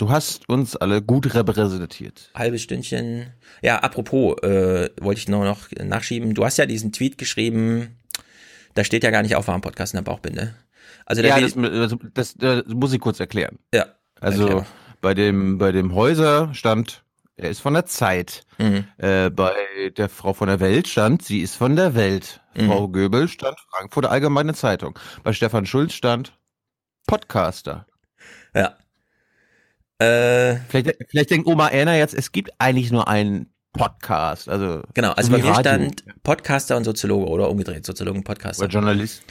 Du 0.00 0.08
hast 0.08 0.48
uns 0.48 0.76
alle 0.76 1.02
gut 1.02 1.34
repräsentiert. 1.34 2.30
Halbes 2.34 2.62
Stündchen. 2.62 3.34
Ja, 3.60 3.80
apropos, 3.80 4.34
äh, 4.42 4.88
wollte 4.98 5.18
ich 5.18 5.28
nur 5.28 5.44
noch 5.44 5.68
nachschieben. 5.78 6.32
Du 6.32 6.42
hast 6.42 6.56
ja 6.56 6.64
diesen 6.64 6.90
Tweet 6.90 7.18
geschrieben, 7.18 7.98
da 8.72 8.82
steht 8.82 9.04
ja 9.04 9.10
gar 9.10 9.20
nicht 9.20 9.36
Aufwärm-Podcast 9.36 9.92
in 9.92 9.98
der 9.98 10.10
Bauchbinde. 10.10 10.54
Also 11.04 11.20
der 11.20 11.38
ja, 11.38 11.40
das, 11.42 11.54
das, 11.54 11.98
das, 12.14 12.34
das 12.34 12.64
muss 12.68 12.94
ich 12.94 13.00
kurz 13.00 13.20
erklären. 13.20 13.58
Ja. 13.74 13.88
Also 14.18 14.44
erklär. 14.44 14.66
bei 15.02 15.12
dem 15.12 15.58
bei 15.58 15.70
dem 15.70 15.94
Häuser 15.94 16.54
stand, 16.54 17.04
er 17.36 17.50
ist 17.50 17.60
von 17.60 17.74
der 17.74 17.84
Zeit. 17.84 18.46
Mhm. 18.56 18.84
Äh, 18.96 19.28
bei 19.28 19.52
der 19.98 20.08
Frau 20.08 20.32
von 20.32 20.48
der 20.48 20.60
Welt 20.60 20.88
stand, 20.88 21.26
sie 21.26 21.40
ist 21.40 21.56
von 21.56 21.76
der 21.76 21.94
Welt. 21.94 22.40
Mhm. 22.54 22.68
Frau 22.68 22.88
Göbel 22.88 23.28
stand 23.28 23.60
Frankfurter 23.68 24.10
Allgemeine 24.10 24.54
Zeitung. 24.54 24.98
Bei 25.24 25.34
Stefan 25.34 25.66
Schulz 25.66 25.92
stand 25.92 26.32
Podcaster. 27.06 27.86
Ja. 28.54 28.78
Äh, 30.00 30.56
vielleicht, 30.68 30.96
vielleicht 31.08 31.30
denkt 31.30 31.46
Oma 31.46 31.68
Erna 31.68 31.96
jetzt, 31.96 32.14
es 32.14 32.32
gibt 32.32 32.52
eigentlich 32.58 32.90
nur 32.90 33.06
einen 33.06 33.52
Podcast. 33.72 34.48
Also 34.48 34.82
Genau, 34.94 35.12
also 35.12 35.30
so 35.30 35.36
bei 35.36 35.42
mir 35.42 35.50
Radio. 35.50 35.60
stand 35.60 36.04
Podcaster 36.22 36.76
und 36.76 36.84
Soziologe 36.84 37.26
oder 37.26 37.50
umgedreht, 37.50 37.86
Soziologen, 37.86 38.24
Podcaster. 38.24 38.64
Oder 38.64 38.72
Journalist. 38.72 39.22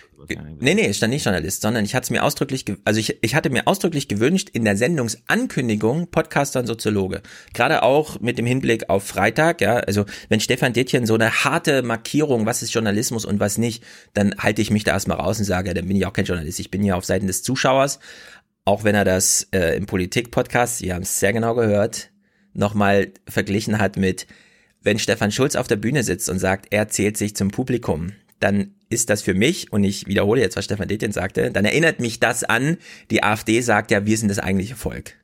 Nee, 0.60 0.76
nee, 0.76 0.86
es 0.86 0.98
stand 0.98 1.14
nicht 1.14 1.24
Journalist, 1.24 1.62
sondern 1.62 1.86
ich 1.86 1.96
hatte 1.96 2.04
es 2.06 2.10
mir 2.10 2.24
ausdrücklich, 2.24 2.66
also 2.84 3.00
ich, 3.00 3.24
ich 3.24 3.36
hatte 3.36 3.50
mir 3.50 3.68
ausdrücklich 3.68 4.10
gewünscht, 4.10 4.50
in 4.52 4.66
der 4.66 4.76
Sendungsankündigung 4.76 6.12
Podcaster 6.12 6.60
und 6.60 6.68
Soziologe. 6.68 7.22
Gerade 7.54 7.84
auch 7.84 8.20
mit 8.20 8.38
dem 8.38 8.46
Hinblick 8.46 8.90
auf 8.90 9.06
Freitag, 9.06 9.62
ja, 9.62 9.78
also 9.78 10.06
wenn 10.28 10.42
Stefan 10.42 10.74
Detjen 10.74 11.06
so 11.06 11.16
eine 11.16 11.46
harte 11.46 11.84
Markierung, 11.84 12.46
was 12.46 12.62
ist 12.62 12.74
Journalismus 12.74 13.24
und 13.26 13.40
was 13.40 13.58
nicht, 13.58 13.84
dann 14.14 14.36
halte 14.38 14.62
ich 14.62 14.72
mich 14.72 14.84
da 14.84 14.92
erstmal 14.92 15.20
raus 15.20 15.40
und 15.40 15.46
sage, 15.46 15.74
dann 15.74 15.88
bin 15.88 15.96
ich 15.96 16.06
auch 16.06 16.14
kein 16.14 16.26
Journalist, 16.26 16.60
ich 16.60 16.70
bin 16.70 16.84
hier 16.84 16.98
auf 16.98 17.06
Seiten 17.06 17.28
des 17.28 17.42
Zuschauers, 17.42 18.00
auch 18.66 18.84
wenn 18.84 18.95
er 18.95 19.05
das 19.05 19.47
äh, 19.51 19.76
im 19.76 19.86
Politik-Podcast, 19.86 20.80
Sie 20.80 20.93
haben 20.93 21.03
es 21.03 21.20
sehr 21.20 21.34
genau 21.34 21.55
gehört, 21.55 22.12
nochmal 22.53 23.12
verglichen 23.28 23.80
hat 23.80 23.97
mit, 23.97 24.28
wenn 24.82 24.99
Stefan 24.99 25.32
Schulz 25.32 25.55
auf 25.55 25.68
der 25.68 25.76
Bühne 25.76 26.03
sitzt 26.03 26.30
und 26.30 26.39
sagt, 26.39 26.68
er 26.72 26.88
zählt 26.88 27.18
sich 27.18 27.36
zum 27.36 27.51
Publikum, 27.51 28.14
dann 28.39 28.76
ist 28.89 29.10
das 29.10 29.22
für 29.22 29.34
mich, 29.34 29.72
und 29.72 29.84
ich 29.84 30.07
wiederhole 30.07 30.41
jetzt, 30.41 30.55
was 30.55 30.66
Stefan 30.66 30.88
Detjen 30.88 31.12
sagte, 31.12 31.51
dann 31.51 31.66
erinnert 31.66 31.99
mich 31.99 32.20
das 32.20 32.43
an, 32.43 32.78
die 33.12 33.24
AfD 33.24 33.62
sagt 33.62 33.91
ja, 33.91 34.05
wir 34.05 34.18
sind 34.18 34.30
das 34.30 34.39
eigentliche 34.39 34.76
Volk. 34.76 35.16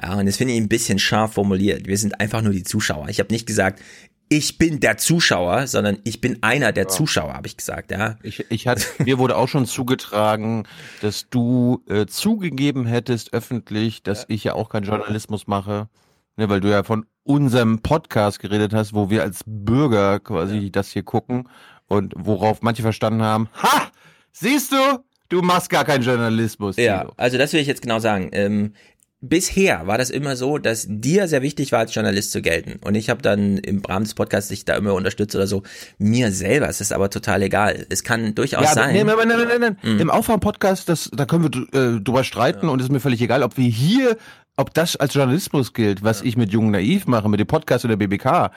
Ja, 0.00 0.18
und 0.18 0.26
das 0.26 0.36
finde 0.36 0.52
ich 0.52 0.60
ein 0.60 0.68
bisschen 0.68 0.98
scharf 0.98 1.34
formuliert. 1.34 1.86
Wir 1.86 1.96
sind 1.96 2.20
einfach 2.20 2.42
nur 2.42 2.52
die 2.52 2.64
Zuschauer. 2.64 3.08
Ich 3.08 3.18
habe 3.18 3.32
nicht 3.32 3.46
gesagt, 3.46 3.80
ich 4.28 4.58
bin 4.58 4.80
der 4.80 4.96
Zuschauer, 4.96 5.66
sondern 5.66 5.98
ich 6.04 6.20
bin 6.20 6.42
einer 6.42 6.72
der 6.72 6.88
Zuschauer, 6.88 7.34
habe 7.34 7.46
ich 7.46 7.56
gesagt, 7.56 7.90
ja. 7.90 8.16
Ich, 8.22 8.44
ich 8.50 8.66
hatte, 8.66 8.84
mir 9.04 9.18
wurde 9.18 9.36
auch 9.36 9.48
schon 9.48 9.66
zugetragen, 9.66 10.66
dass 11.00 11.28
du 11.28 11.82
äh, 11.88 12.06
zugegeben 12.06 12.86
hättest 12.86 13.32
öffentlich, 13.32 14.02
dass 14.02 14.24
ich 14.28 14.44
ja 14.44 14.54
auch 14.54 14.68
keinen 14.68 14.84
Journalismus 14.84 15.46
mache, 15.46 15.88
ne, 16.36 16.48
weil 16.48 16.60
du 16.60 16.68
ja 16.68 16.82
von 16.82 17.06
unserem 17.22 17.80
Podcast 17.80 18.40
geredet 18.40 18.72
hast, 18.72 18.94
wo 18.94 19.10
wir 19.10 19.22
als 19.22 19.40
Bürger 19.46 20.20
quasi 20.20 20.70
das 20.70 20.90
hier 20.90 21.02
gucken 21.02 21.48
und 21.86 22.14
worauf 22.16 22.62
manche 22.62 22.82
verstanden 22.82 23.22
haben, 23.22 23.48
ha, 23.62 23.90
siehst 24.32 24.72
du, 24.72 25.04
du 25.28 25.42
machst 25.42 25.70
gar 25.70 25.84
keinen 25.84 26.02
Journalismus. 26.02 26.76
Ja, 26.76 27.00
Tilo. 27.00 27.12
also 27.16 27.38
das 27.38 27.52
will 27.52 27.60
ich 27.60 27.66
jetzt 27.66 27.82
genau 27.82 27.98
sagen. 27.98 28.30
Ähm, 28.32 28.74
bisher 29.20 29.86
war 29.86 29.98
das 29.98 30.10
immer 30.10 30.36
so, 30.36 30.58
dass 30.58 30.86
dir 30.88 31.26
sehr 31.28 31.42
wichtig 31.42 31.72
war, 31.72 31.80
als 31.80 31.94
Journalist 31.94 32.32
zu 32.32 32.42
gelten. 32.42 32.78
Und 32.84 32.94
ich 32.94 33.10
habe 33.10 33.22
dann 33.22 33.58
im 33.58 33.84
Rahmen 33.84 34.04
des 34.04 34.14
Podcasts 34.14 34.48
dich 34.50 34.64
da 34.64 34.76
immer 34.76 34.94
unterstützt 34.94 35.34
oder 35.34 35.46
so. 35.46 35.62
Mir 35.98 36.30
selber 36.32 36.68
ist 36.68 36.80
es 36.80 36.92
aber 36.92 37.10
total 37.10 37.42
egal. 37.42 37.86
Es 37.88 38.04
kann 38.04 38.34
durchaus 38.34 38.64
Ja, 38.64 38.74
sein. 38.74 38.94
nein, 38.94 39.06
nein, 39.06 39.28
nein, 39.28 39.48
nein, 39.48 39.60
nein. 39.60 39.94
Mhm. 39.94 40.00
Im 40.00 40.10
Aufwärm-Podcast, 40.10 40.88
das, 40.88 41.10
da 41.14 41.24
können 41.26 41.44
wir 41.72 41.96
äh, 41.96 42.00
drüber 42.00 42.24
streiten 42.24 42.68
und 42.68 42.80
es 42.80 42.86
ist 42.86 42.92
mir 42.92 43.00
völlig 43.00 43.20
egal, 43.22 43.42
ob 43.42 43.56
wir 43.56 43.68
hier, 43.68 44.16
ob 44.56 44.72
das 44.74 44.96
als 44.96 45.14
Journalismus 45.14 45.72
gilt, 45.72 46.02
was 46.02 46.22
ich 46.22 46.36
mit 46.36 46.52
Jung 46.52 46.70
Naiv 46.70 47.06
mache, 47.06 47.28
mit 47.28 47.40
dem 47.40 47.46
Podcast 47.46 47.84
oder 47.84 47.96
BBK. 47.96 48.50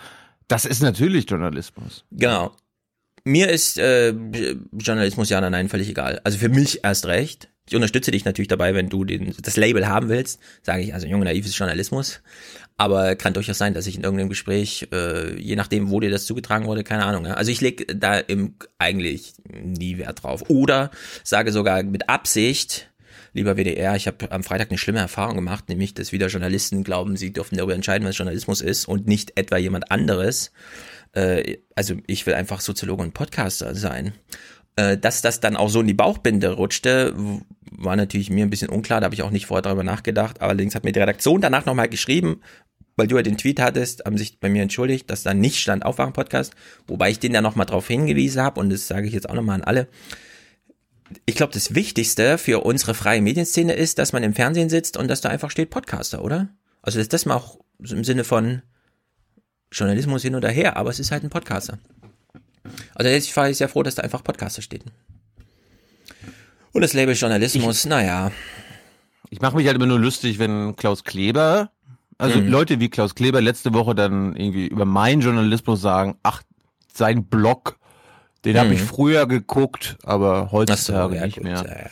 Das 0.47 0.65
ist 0.65 0.81
natürlich 0.81 1.29
Journalismus. 1.29 2.05
Genau. 2.11 2.51
Mir 3.23 3.49
ist 3.49 3.77
äh, 3.77 4.13
Journalismus 4.71 5.29
ja 5.29 5.37
oder 5.37 5.49
nein 5.49 5.69
völlig 5.69 5.89
egal. 5.89 6.21
Also 6.23 6.37
für 6.37 6.49
mich 6.49 6.83
erst 6.83 7.05
recht. 7.05 7.49
Ich 7.69 7.75
unterstütze 7.75 8.09
dich 8.09 8.25
natürlich 8.25 8.47
dabei, 8.47 8.73
wenn 8.73 8.89
du 8.89 9.05
den, 9.05 9.35
das 9.43 9.55
Label 9.55 9.87
haben 9.87 10.09
willst. 10.09 10.39
Sage 10.63 10.81
ich, 10.81 10.93
also 10.95 11.05
junge 11.05 11.25
naiv 11.25 11.45
ist 11.45 11.55
Journalismus. 11.55 12.21
Aber 12.77 13.15
kann 13.15 13.33
durchaus 13.33 13.59
sein, 13.59 13.75
dass 13.75 13.85
ich 13.85 13.95
in 13.95 14.03
irgendeinem 14.03 14.29
Gespräch, 14.29 14.87
äh, 14.91 15.39
je 15.39 15.55
nachdem, 15.55 15.91
wo 15.91 15.99
dir 15.99 16.09
das 16.09 16.25
zugetragen 16.25 16.65
wurde, 16.65 16.83
keine 16.83 17.05
Ahnung. 17.05 17.27
Ja. 17.27 17.35
Also 17.35 17.51
ich 17.51 17.61
lege 17.61 17.85
da 17.95 18.17
im, 18.17 18.55
eigentlich 18.79 19.33
nie 19.43 19.99
Wert 19.99 20.23
drauf. 20.23 20.45
Oder 20.47 20.89
sage 21.23 21.51
sogar 21.51 21.83
mit 21.83 22.09
Absicht, 22.09 22.89
lieber 23.33 23.55
WDR, 23.55 23.95
ich 23.95 24.07
habe 24.07 24.31
am 24.31 24.43
Freitag 24.43 24.71
eine 24.71 24.79
schlimme 24.79 24.99
Erfahrung 24.99 25.35
gemacht, 25.35 25.69
nämlich, 25.69 25.93
dass 25.93 26.11
wieder 26.11 26.27
Journalisten 26.27 26.83
glauben, 26.83 27.17
sie 27.17 27.31
dürfen 27.31 27.55
darüber 27.55 27.75
entscheiden, 27.75 28.07
was 28.07 28.17
Journalismus 28.17 28.61
ist 28.61 28.87
und 28.87 29.05
nicht 29.05 29.37
etwa 29.37 29.57
jemand 29.57 29.91
anderes. 29.91 30.51
Äh, 31.13 31.57
also 31.75 31.95
ich 32.07 32.25
will 32.25 32.33
einfach 32.33 32.61
Soziologe 32.61 33.03
und 33.03 33.13
Podcaster 33.13 33.75
sein. 33.75 34.13
Äh, 34.79 34.97
dass 34.97 35.21
das 35.21 35.41
dann 35.41 35.57
auch 35.57 35.69
so 35.69 35.81
in 35.81 35.87
die 35.87 35.93
Bauchbinde 35.93 36.51
rutschte, 36.51 37.13
war 37.69 37.97
natürlich 37.97 38.29
mir 38.29 38.45
ein 38.45 38.49
bisschen 38.49 38.69
unklar, 38.69 39.01
da 39.01 39.05
habe 39.05 39.15
ich 39.15 39.23
auch 39.23 39.29
nicht 39.29 39.45
vorher 39.45 39.61
darüber 39.61 39.83
nachgedacht. 39.83 40.41
Allerdings 40.41 40.73
hat 40.73 40.85
mir 40.85 40.93
die 40.93 40.99
Redaktion 40.99 41.41
danach 41.41 41.65
nochmal 41.65 41.89
geschrieben, 41.89 42.39
weil 42.95 43.07
du 43.07 43.17
ja 43.17 43.21
den 43.21 43.37
Tweet 43.37 43.59
hattest, 43.59 44.05
haben 44.05 44.17
sich 44.17 44.39
bei 44.39 44.47
mir 44.47 44.61
entschuldigt, 44.61 45.11
dass 45.11 45.23
da 45.23 45.33
nicht 45.33 45.59
stand 45.59 45.83
Aufwachen-Podcast, 45.83 46.53
wobei 46.87 47.09
ich 47.09 47.19
den 47.19 47.33
da 47.33 47.41
nochmal 47.41 47.65
drauf 47.65 47.89
hingewiesen 47.89 48.41
habe 48.41 48.61
und 48.61 48.69
das 48.69 48.87
sage 48.87 49.05
ich 49.05 49.13
jetzt 49.13 49.29
auch 49.29 49.33
nochmal 49.33 49.55
an 49.55 49.65
alle. 49.65 49.89
Ich 51.25 51.35
glaube, 51.35 51.51
das 51.51 51.75
Wichtigste 51.75 52.37
für 52.37 52.63
unsere 52.63 52.93
freie 52.93 53.21
Medienszene 53.21 53.73
ist, 53.73 53.99
dass 53.99 54.13
man 54.13 54.23
im 54.23 54.33
Fernsehen 54.33 54.69
sitzt 54.69 54.95
und 54.95 55.09
dass 55.09 55.19
da 55.19 55.27
einfach 55.27 55.51
steht 55.51 55.71
Podcaster, 55.71 56.23
oder? 56.23 56.47
Also 56.81 56.99
ist 56.99 57.11
das 57.11 57.25
mal 57.25 57.35
auch 57.35 57.59
im 57.79 58.05
Sinne 58.05 58.23
von 58.23 58.61
Journalismus 59.73 60.21
hin 60.21 60.35
oder 60.35 60.49
her, 60.49 60.77
aber 60.77 60.89
es 60.89 60.99
ist 60.99 61.11
halt 61.11 61.23
ein 61.23 61.29
Podcaster. 61.29 61.79
Also 62.95 63.09
ich 63.11 63.35
war 63.35 63.53
sehr 63.53 63.69
froh, 63.69 63.83
dass 63.83 63.95
da 63.95 64.03
einfach 64.03 64.23
Podcaster 64.23 64.61
steht. 64.61 64.83
Und 66.71 66.81
das 66.81 66.93
Label 66.93 67.15
Journalismus, 67.15 67.85
naja. 67.85 68.31
Ich 69.29 69.41
mache 69.41 69.55
mich 69.55 69.65
halt 69.67 69.75
immer 69.75 69.85
nur 69.85 69.99
lustig, 69.99 70.39
wenn 70.39 70.75
Klaus 70.75 71.03
Kleber, 71.03 71.71
also 72.17 72.39
Mhm. 72.39 72.47
Leute 72.49 72.79
wie 72.79 72.89
Klaus 72.89 73.15
Kleber 73.15 73.41
letzte 73.41 73.73
Woche 73.73 73.95
dann 73.95 74.35
irgendwie 74.35 74.67
über 74.67 74.85
meinen 74.85 75.21
Journalismus 75.21 75.81
sagen, 75.81 76.17
ach, 76.23 76.41
sein 76.93 77.25
Blog, 77.25 77.77
den 78.45 78.57
habe 78.57 78.73
ich 78.73 78.81
Mhm. 78.81 78.85
früher 78.87 79.27
geguckt, 79.27 79.97
aber 80.03 80.51
heutzutage 80.51 81.15
ja, 81.17 81.25
nicht 81.25 81.35
gut, 81.35 81.43
mehr. 81.43 81.63
ja, 81.67 81.79
ja. 81.79 81.89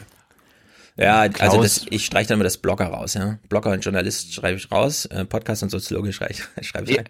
Ja, 1.00 1.30
Klaus- 1.30 1.50
also 1.52 1.62
das, 1.62 1.86
ich 1.92 2.06
streiche 2.06 2.30
dann 2.30 2.38
immer 2.38 2.44
das 2.44 2.58
Blogger 2.58 2.88
raus, 2.88 3.14
ja. 3.14 3.38
Blogger 3.50 3.72
und 3.72 3.82
Journalist 3.86 4.34
schreibe 4.34 4.58
ich 4.58 4.72
raus, 4.72 5.06
äh, 5.06 5.26
Podcast 5.26 5.62
und 5.62 5.70
Soziologe 5.70 6.12
schreibe 6.12 6.34
ich, 6.34 6.44
schreibe 6.68 6.90
ich 6.90 6.98
Ja. 6.98 7.04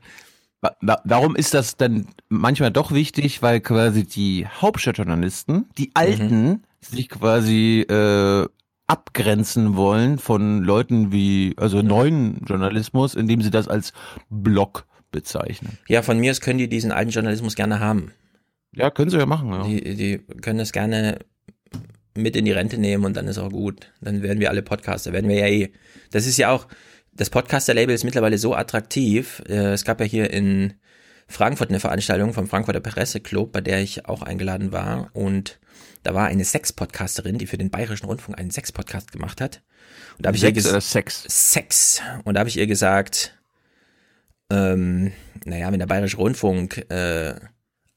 Warum 0.62 1.36
ist 1.36 1.54
das 1.54 1.78
dann 1.78 2.08
manchmal 2.30 2.72
doch 2.72 2.92
wichtig? 2.92 3.42
Weil 3.42 3.62
quasi 3.62 4.06
die 4.06 4.48
Hauptstadtjournalisten, 4.48 5.70
die 5.78 5.92
Alten, 5.94 6.64
sich 6.82 7.10
quasi 7.10 7.82
äh, 7.82 8.48
abgrenzen 8.88 9.76
wollen 9.76 10.18
von 10.18 10.64
Leuten 10.64 11.12
wie, 11.12 11.54
also 11.58 11.82
neuen 11.82 12.42
Journalismus, 12.46 13.16
indem 13.16 13.42
sie 13.42 13.52
das 13.52 13.68
als 13.68 13.94
Blog 14.30 14.86
bezeichnen. 15.12 15.78
Ja, 15.88 16.02
von 16.02 16.20
mir 16.20 16.32
aus 16.32 16.42
können 16.42 16.60
die 16.60 16.70
diesen 16.70 16.92
alten 16.92 17.12
Journalismus 17.12 17.56
gerne 17.56 17.80
haben. 17.80 18.12
Ja, 18.74 18.90
können 18.90 19.10
sie 19.10 19.18
ja 19.18 19.26
machen. 19.26 19.52
Ja. 19.52 19.64
Die, 19.64 19.96
die 19.96 20.18
können 20.42 20.60
das 20.60 20.72
gerne 20.72 21.20
mit 22.16 22.36
in 22.36 22.46
die 22.46 22.52
Rente 22.52 22.78
nehmen 22.78 23.06
und 23.06 23.16
dann 23.16 23.28
ist 23.28 23.38
auch 23.38 23.52
gut. 23.52 23.92
Dann 24.02 24.22
werden 24.22 24.40
wir 24.40 24.50
alle 24.50 24.64
Podcaster, 24.64 25.14
werden 25.14 25.30
wir 25.30 25.38
ja 25.38 25.48
eh. 25.48 25.72
Das 26.12 26.26
ist 26.26 26.38
ja 26.38 26.52
auch, 26.52 26.68
das 27.18 27.30
Podcaster-Label 27.30 27.94
ist 27.94 28.04
mittlerweile 28.04 28.38
so 28.38 28.56
attraktiv. 28.56 29.42
Äh, 29.48 29.74
Es 29.74 29.84
gab 29.84 30.00
ja 30.00 30.06
hier 30.06 30.32
in 30.32 30.74
Frankfurt 31.28 31.70
eine 31.70 31.80
Veranstaltung 31.80 32.34
vom 32.34 32.48
Frankfurter 32.48 32.80
Presseclub, 32.80 33.52
bei 33.52 33.62
der 33.62 33.82
ich 33.82 34.06
auch 34.06 34.22
eingeladen 34.22 34.72
war 34.72 35.10
und 35.14 35.60
da 36.04 36.14
war 36.14 36.28
eine 36.28 36.46
Sex-Podcasterin, 36.46 37.38
die 37.38 37.48
für 37.48 37.58
den 37.58 37.70
Bayerischen 37.70 38.06
Rundfunk 38.06 38.40
einen 38.40 38.52
Sex-Podcast 38.52 39.12
gemacht 39.12 39.42
hat. 39.42 39.62
Und 40.18 40.26
da 40.26 40.30
habe 40.30 40.38
ich 40.38 40.44
ihr 40.44 40.54
Sex 40.54 40.70
oder 40.70 40.80
Sex? 40.80 41.24
Sex. 41.28 42.02
Und 42.24 42.36
da 42.36 42.40
habe 42.40 42.50
ich 42.50 42.58
ihr 42.58 42.68
gesagt, 42.68 43.38
ähm, 44.50 45.12
naja, 45.44 45.70
wenn 45.72 45.80
der 45.80 45.88
Bayerische 45.88 46.18
Rundfunk 46.18 46.90
äh, 46.90 47.36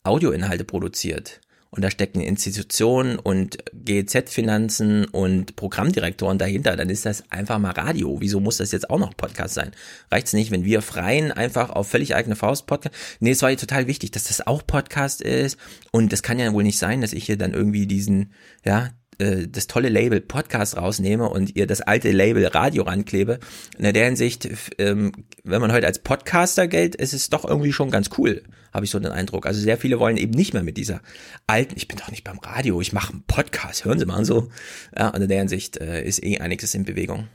Audioinhalte 0.03 0.65
produziert 0.65 1.41
und 1.71 1.83
da 1.83 1.91
stecken 1.91 2.21
Institutionen 2.21 3.19
und 3.19 3.59
GEZ-Finanzen 3.73 5.05
und 5.05 5.55
Programmdirektoren 5.55 6.39
dahinter, 6.39 6.77
dann 6.77 6.91
ist 6.91 7.07
das 7.07 7.31
einfach 7.31 7.59
mal 7.59 7.71
Radio. 7.71 8.21
Wieso 8.21 8.41
muss 8.41 8.57
das 8.57 8.73
jetzt 8.73 8.91
auch 8.91 8.99
noch 8.99 9.17
Podcast 9.17 9.55
sein? 9.55 9.71
Reicht's 10.11 10.33
nicht, 10.33 10.51
wenn 10.51 10.65
wir 10.65 10.83
freien 10.83 11.31
einfach 11.31 11.71
auf 11.71 11.89
völlig 11.89 12.15
eigene 12.15 12.35
Faust 12.35 12.67
Podcast? 12.67 12.95
Nee, 13.21 13.31
es 13.31 13.43
war 13.43 13.51
ihr 13.51 13.57
total 13.57 13.87
wichtig, 13.87 14.11
dass 14.11 14.25
das 14.25 14.47
auch 14.47 14.67
Podcast 14.67 15.23
ist 15.23 15.59
und 15.93 16.13
es 16.13 16.23
kann 16.23 16.39
ja 16.39 16.53
wohl 16.53 16.65
nicht 16.65 16.79
sein, 16.79 17.01
dass 17.01 17.13
ich 17.13 17.25
hier 17.25 17.39
dann 17.39 17.55
irgendwie 17.55 17.87
diesen, 17.87 18.33
ja, 18.65 18.91
äh, 19.21 19.47
das 19.49 19.67
tolle 19.67 19.89
Label 19.89 20.21
Podcast 20.21 20.77
rausnehme 20.77 21.29
und 21.29 21.57
ihr 21.57 21.67
das 21.67 21.81
alte 21.81 22.11
Label 22.11 22.47
Radio 22.47 22.83
ranklebe. 22.85 23.39
In 23.79 23.93
der 23.93 24.05
Hinsicht, 24.05 24.49
ähm, 24.79 25.13
wenn 25.45 25.61
man 25.61 25.73
heute 25.73 25.87
als 25.87 25.99
Podcaster 25.99 26.69
gilt, 26.69 26.95
ist 26.95 27.13
es 27.13 27.31
doch 27.31 27.45
irgendwie 27.45 27.73
schon 27.73 27.91
ganz 27.91 28.11
cool, 28.19 28.43
habe 28.73 28.85
ich 28.85 28.91
so 28.91 28.99
den 28.99 29.13
Eindruck. 29.13 29.47
Also 29.47 29.61
sehr 29.61 29.77
viele 29.77 29.99
wollen 29.99 30.17
eben 30.17 30.33
nicht 30.33 30.55
mehr 30.55 30.63
mit 30.63 30.77
dieser 30.77 31.01
alten, 31.47 31.75
ich 31.77 31.89
bin 31.89 31.99
doch 31.99 32.11
nicht 32.11 32.25
beim 32.25 32.39
Radio, 32.39 32.81
ich 32.81 32.93
mache 32.93 33.13
einen 33.13 33.23
Podcast, 33.27 33.85
hören 33.85 33.99
Sie 33.99 34.07
mal 34.07 34.25
so. 34.25 34.49
Ja, 34.97 35.09
und 35.09 35.23
in 35.23 35.29
der 35.29 35.39
Hinsicht 35.39 35.77
äh, 35.77 36.03
ist 36.03 36.23
eh 36.25 36.39
einiges 36.39 36.75
in 36.75 36.85
Bewegung. 36.85 37.29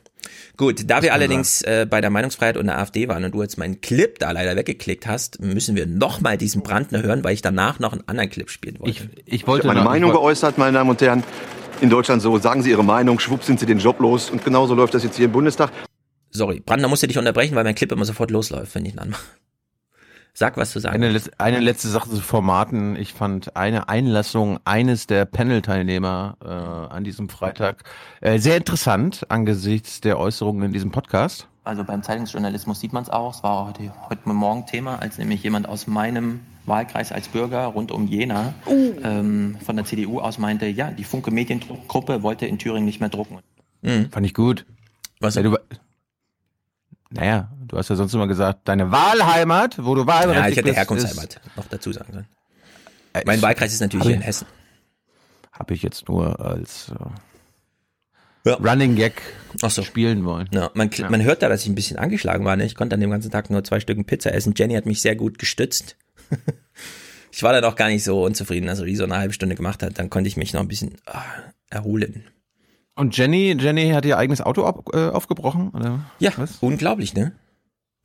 Gut, 0.57 0.89
da 0.89 1.01
wir 1.01 1.13
allerdings 1.13 1.61
äh, 1.63 1.85
bei 1.89 2.01
der 2.01 2.09
Meinungsfreiheit 2.09 2.57
und 2.57 2.67
der 2.67 2.79
AfD 2.79 3.07
waren 3.07 3.23
und 3.23 3.33
du 3.33 3.41
jetzt 3.41 3.57
meinen 3.57 3.81
Clip 3.81 4.17
da 4.19 4.31
leider 4.31 4.55
weggeklickt 4.55 5.05
hast, 5.05 5.41
müssen 5.41 5.75
wir 5.75 5.85
nochmal 5.85 6.37
diesen 6.37 6.63
Brandner 6.63 7.03
hören, 7.03 7.23
weil 7.23 7.33
ich 7.33 7.41
danach 7.41 7.79
noch 7.79 7.91
einen 7.91 8.07
anderen 8.07 8.29
Clip 8.29 8.49
spielen 8.49 8.79
wollte. 8.79 8.91
Ich, 9.25 9.33
ich 9.33 9.41
Ich 9.41 9.47
habe 9.47 9.67
meine 9.67 9.83
Meinung 9.83 10.11
geäußert, 10.11 10.57
meine 10.57 10.73
Damen 10.77 10.89
und 10.89 11.01
Herren. 11.01 11.23
In 11.81 11.89
Deutschland 11.89 12.21
so, 12.21 12.37
sagen 12.37 12.63
Sie 12.63 12.69
Ihre 12.69 12.83
Meinung, 12.83 13.19
schwupp 13.19 13.43
sind 13.43 13.59
Sie 13.59 13.65
den 13.65 13.79
Job 13.79 13.99
los. 13.99 14.29
Und 14.29 14.43
genauso 14.43 14.75
läuft 14.75 14.93
das 14.93 15.03
jetzt 15.03 15.17
hier 15.17 15.25
im 15.25 15.31
Bundestag. 15.31 15.71
Sorry, 16.31 16.59
Brandner 16.59 16.87
musste 16.87 17.07
dich 17.07 17.17
unterbrechen, 17.17 17.55
weil 17.55 17.63
mein 17.63 17.75
Clip 17.75 17.91
immer 17.91 18.05
sofort 18.05 18.31
losläuft, 18.31 18.75
wenn 18.75 18.85
ich 18.85 18.93
ihn 18.93 18.99
anmache. 18.99 19.23
Sag, 20.33 20.57
was 20.57 20.71
zu 20.71 20.79
sagen. 20.79 21.01
Eine, 21.01 21.21
eine 21.37 21.59
letzte 21.61 21.87
Sache 21.87 22.09
zu 22.09 22.19
Formaten. 22.19 22.97
Ich 22.97 23.13
fand 23.13 23.55
eine 23.55 23.87
Einlassung 23.87 24.59
eines 24.65 25.07
der 25.07 25.23
Panel-Teilnehmer 25.23 26.37
äh, 26.43 26.93
an 26.93 27.05
diesem 27.05 27.29
Freitag 27.29 27.83
äh, 28.19 28.37
sehr 28.37 28.57
interessant 28.57 29.25
angesichts 29.29 30.01
der 30.01 30.19
Äußerungen 30.19 30.63
in 30.63 30.73
diesem 30.73 30.91
Podcast. 30.91 31.47
Also 31.65 31.83
beim 31.83 32.03
Zeitungsjournalismus 32.03 32.79
sieht 32.79 32.93
man 32.93 33.03
es 33.03 33.09
auch. 33.09 33.33
Es 33.35 33.43
war 33.43 33.67
heute, 33.67 33.91
heute 34.09 34.29
Morgen 34.29 34.65
Thema, 34.67 34.99
als 34.99 35.17
nämlich 35.17 35.41
jemand 35.43 35.67
aus 35.67 35.87
meinem 35.87 36.41
Wahlkreis 36.67 37.11
als 37.11 37.27
Bürger 37.27 37.65
rund 37.65 37.91
um 37.91 38.07
Jena 38.07 38.53
ähm, 38.67 39.57
von 39.65 39.75
der 39.75 39.85
CDU 39.85 40.19
aus 40.19 40.37
meinte, 40.37 40.67
ja, 40.67 40.91
die 40.91 41.03
Funke 41.03 41.31
Mediengruppe 41.31 42.21
wollte 42.23 42.45
in 42.45 42.59
Thüringen 42.59 42.85
nicht 42.85 42.99
mehr 42.99 43.09
drucken. 43.09 43.39
Fand 44.11 44.25
ich 44.25 44.33
gut. 44.33 44.65
Was? 45.19 45.35
Ja, 45.35 45.43
du, 45.43 45.57
naja, 47.11 47.49
du 47.67 47.77
hast 47.77 47.89
ja 47.89 47.95
sonst 47.95 48.13
immer 48.13 48.27
gesagt, 48.27 48.67
deine 48.67 48.91
Wahlheimat, 48.91 49.83
wo 49.83 49.95
du 49.95 50.05
Wahlberechtigt 50.07 50.43
Ja, 50.43 50.49
ich 50.49 50.57
hätte 50.57 50.73
Herkunftsheimat 50.73 51.41
noch 51.55 51.67
dazu 51.67 51.91
sagen 51.93 52.11
sollen. 52.13 52.27
Äh, 53.13 53.23
Mein 53.25 53.37
ich- 53.37 53.41
Wahlkreis 53.43 53.73
ist 53.73 53.79
natürlich 53.81 54.05
hier 54.07 54.15
in 54.15 54.21
Hessen. 54.21 54.47
Habe 55.51 55.73
ich 55.73 55.83
jetzt 55.83 56.07
nur 56.09 56.39
als 56.39 56.89
äh, 56.89 56.95
Running 58.45 58.95
Gag 58.95 59.21
spielen 59.69 60.25
wollen. 60.25 60.49
Ja, 60.51 60.69
man, 60.73 60.89
man 61.09 61.23
hört 61.23 61.41
da, 61.41 61.49
dass 61.49 61.63
ich 61.63 61.69
ein 61.69 61.75
bisschen 61.75 61.97
angeschlagen 61.97 62.45
war. 62.45 62.55
Ne? 62.55 62.65
Ich 62.65 62.75
konnte 62.75 62.93
an 62.93 62.99
dem 62.99 63.09
ganzen 63.09 63.31
Tag 63.31 63.49
nur 63.49 63.63
zwei 63.63 63.79
Stücken 63.79 64.05
Pizza 64.05 64.33
essen. 64.33 64.53
Jenny 64.55 64.75
hat 64.75 64.85
mich 64.85 65.01
sehr 65.01 65.15
gut 65.15 65.39
gestützt. 65.39 65.97
ich 67.31 67.43
war 67.43 67.53
dann 67.53 67.63
auch 67.63 67.75
gar 67.75 67.87
nicht 67.87 68.03
so 68.03 68.23
unzufrieden. 68.23 68.69
Also 68.69 68.85
die 68.85 68.95
so 68.95 69.03
eine 69.03 69.17
halbe 69.17 69.33
Stunde 69.33 69.55
gemacht 69.55 69.81
hat, 69.81 69.97
dann 69.97 70.09
konnte 70.09 70.27
ich 70.27 70.37
mich 70.37 70.53
noch 70.53 70.61
ein 70.61 70.67
bisschen 70.67 70.95
ah, 71.05 71.23
erholen. 71.69 72.23
Und 72.95 73.17
Jenny, 73.17 73.55
Jenny 73.59 73.89
hat 73.89 74.05
ihr 74.05 74.17
eigenes 74.17 74.41
Auto 74.41 74.63
auf, 74.63 74.85
äh, 74.93 75.09
aufgebrochen, 75.09 75.69
oder? 75.69 76.05
Ja, 76.19 76.31
unglaublich, 76.61 77.13
ne? 77.13 77.33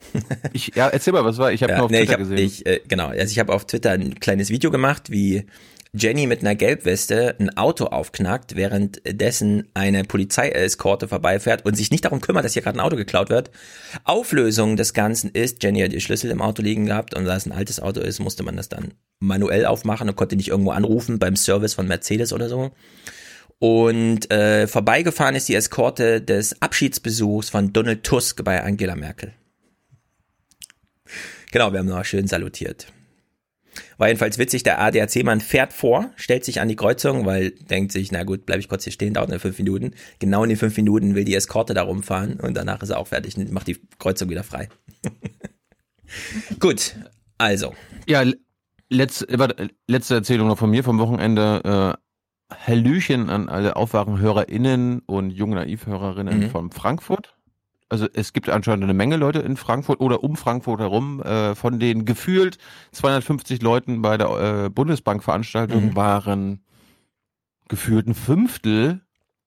Ich, 0.53 0.75
ja, 0.75 0.89
erzähl 0.89 1.13
mal, 1.13 1.25
was 1.25 1.39
war? 1.39 1.53
Ich 1.53 1.63
habe 1.63 1.73
Ja, 1.73 1.79
nur 1.79 1.85
auf 1.87 1.91
nee, 1.91 1.99
Twitter 1.99 2.13
hab, 2.13 2.19
gesehen. 2.21 2.39
Ich, 2.39 2.67
äh, 2.67 2.81
genau, 2.89 3.09
also 3.09 3.31
ich 3.31 3.39
habe 3.39 3.53
auf 3.53 3.67
Twitter 3.67 3.91
ein 3.91 4.19
kleines 4.19 4.49
Video 4.49 4.71
gemacht, 4.71 5.11
wie 5.11 5.45
Jenny 5.93 6.27
mit 6.27 6.41
einer 6.41 6.55
Gelbweste 6.55 7.35
ein 7.41 7.57
Auto 7.57 7.87
aufknackt, 7.87 8.55
währenddessen 8.55 9.69
eine 9.75 10.05
Polizeieskorte 10.05 11.09
vorbeifährt 11.09 11.65
und 11.65 11.77
sich 11.77 11.91
nicht 11.91 12.05
darum 12.05 12.21
kümmert, 12.21 12.45
dass 12.45 12.53
hier 12.53 12.63
gerade 12.63 12.79
ein 12.79 12.85
Auto 12.85 12.97
geklaut 12.97 13.29
wird. 13.29 13.51
Auflösung 14.05 14.77
des 14.77 14.95
Ganzen 14.95 15.31
ist, 15.31 15.63
Jenny 15.63 15.81
hat 15.81 15.93
ihr 15.93 16.01
Schlüssel 16.01 16.31
im 16.31 16.43
Auto 16.43 16.63
liegen 16.63 16.87
gehabt 16.87 17.15
und 17.15 17.25
da 17.25 17.37
es 17.37 17.47
ein 17.47 17.53
altes 17.53 17.81
Auto 17.81 18.01
ist, 18.01 18.21
musste 18.21 18.45
man 18.45 18.57
das 18.57 18.69
dann 18.69 18.95
manuell 19.19 19.67
aufmachen 19.67 20.09
und 20.09 20.17
konnte 20.17 20.37
nicht 20.37 20.49
irgendwo 20.49 20.71
anrufen 20.71 21.19
beim 21.19 21.35
Service 21.35 21.75
von 21.75 21.89
Mercedes 21.89 22.33
oder 22.33 22.49
so. 22.49 22.71
Und 23.59 24.31
äh, 24.31 24.69
vorbeigefahren 24.69 25.35
ist 25.35 25.49
die 25.49 25.55
Eskorte 25.55 26.23
des 26.23 26.63
Abschiedsbesuchs 26.63 27.51
von 27.51 27.73
Donald 27.73 28.05
Tusk 28.05 28.43
bei 28.45 28.63
Angela 28.63 28.97
Merkel. 28.97 29.33
Genau, 31.51 31.73
wir 31.73 31.81
haben 31.81 31.87
noch 31.87 32.05
schön 32.05 32.29
salutiert. 32.29 32.87
War 33.99 34.09
jedenfalls 34.09 34.39
witzig, 34.39 34.63
der 34.63 34.81
ADAC-Mann 34.81 35.41
fährt 35.41 35.73
vor, 35.73 36.11
stellt 36.17 36.45
sich 36.45 36.61
an 36.61 36.69
die 36.69 36.77
Kreuzung, 36.77 37.27
weil 37.27 37.51
denkt 37.51 37.93
sich, 37.93 38.11
na 38.13 38.25
gut, 38.25 38.47
bleibe 38.47 38.61
ich 38.61 38.69
kurz 38.69 38.85
hier 38.85 38.93
stehen, 38.93 39.15
dauert 39.15 39.29
nur 39.31 39.39
fünf 39.41 39.59
Minuten. 39.59 39.93
Genau 40.19 40.43
in 40.43 40.49
den 40.49 40.59
fünf 40.59 40.77
Minuten 40.77 41.15
will 41.15 41.25
die 41.25 41.35
Eskorte 41.35 41.75
da 41.75 41.83
rumfahren 41.83 42.41
und 42.41 42.57
danach 42.57 42.83
ist 42.83 42.91
er 42.91 42.99
auch 42.99 43.09
fertig 43.09 43.37
und 43.37 43.53
macht 43.53 43.67
die 43.67 43.79
Kreuzung 43.99 44.31
wieder 44.31 44.45
frei. 44.45 44.69
gut, 46.59 46.95
also. 47.39 47.75
Ja, 48.07 48.25
letzte, 48.89 49.27
warte, 49.39 49.69
letzte 49.87 50.15
Erzählung 50.15 50.49
noch 50.49 50.59
von 50.59 50.71
mir 50.71 50.85
vom 50.85 50.99
Wochenende. 50.99 51.97
Äh, 51.97 52.01
Hallöchen 52.53 53.31
an 53.31 53.49
alle 53.49 53.77
AufwachenhörerInnen 53.77 55.03
und 55.07 55.31
junge 55.31 55.55
Naivhörerinnen 55.55 56.41
Mhm. 56.41 56.51
von 56.51 56.71
Frankfurt. 56.73 57.37
Also 57.91 58.07
es 58.15 58.33
gibt 58.33 58.49
anscheinend 58.49 58.85
eine 58.85 58.95
Menge 58.95 59.17
Leute 59.17 59.41
in 59.41 59.57
Frankfurt 59.57 60.01
oder 60.01 60.23
um 60.25 60.37
Frankfurt 60.37 60.81
herum. 60.81 61.21
Äh, 61.23 61.55
von 61.55 61.79
den 61.81 62.05
gefühlt 62.05 62.57
250 62.93 63.61
Leuten 63.63 64.01
bei 64.01 64.17
der 64.17 64.65
äh, 64.67 64.71
Bundesbank-Veranstaltung 64.71 65.87
Mhm. 65.87 65.97
waren 65.97 66.61
gefühlt 67.69 68.07
ein 68.07 68.15
Fünftel 68.15 69.01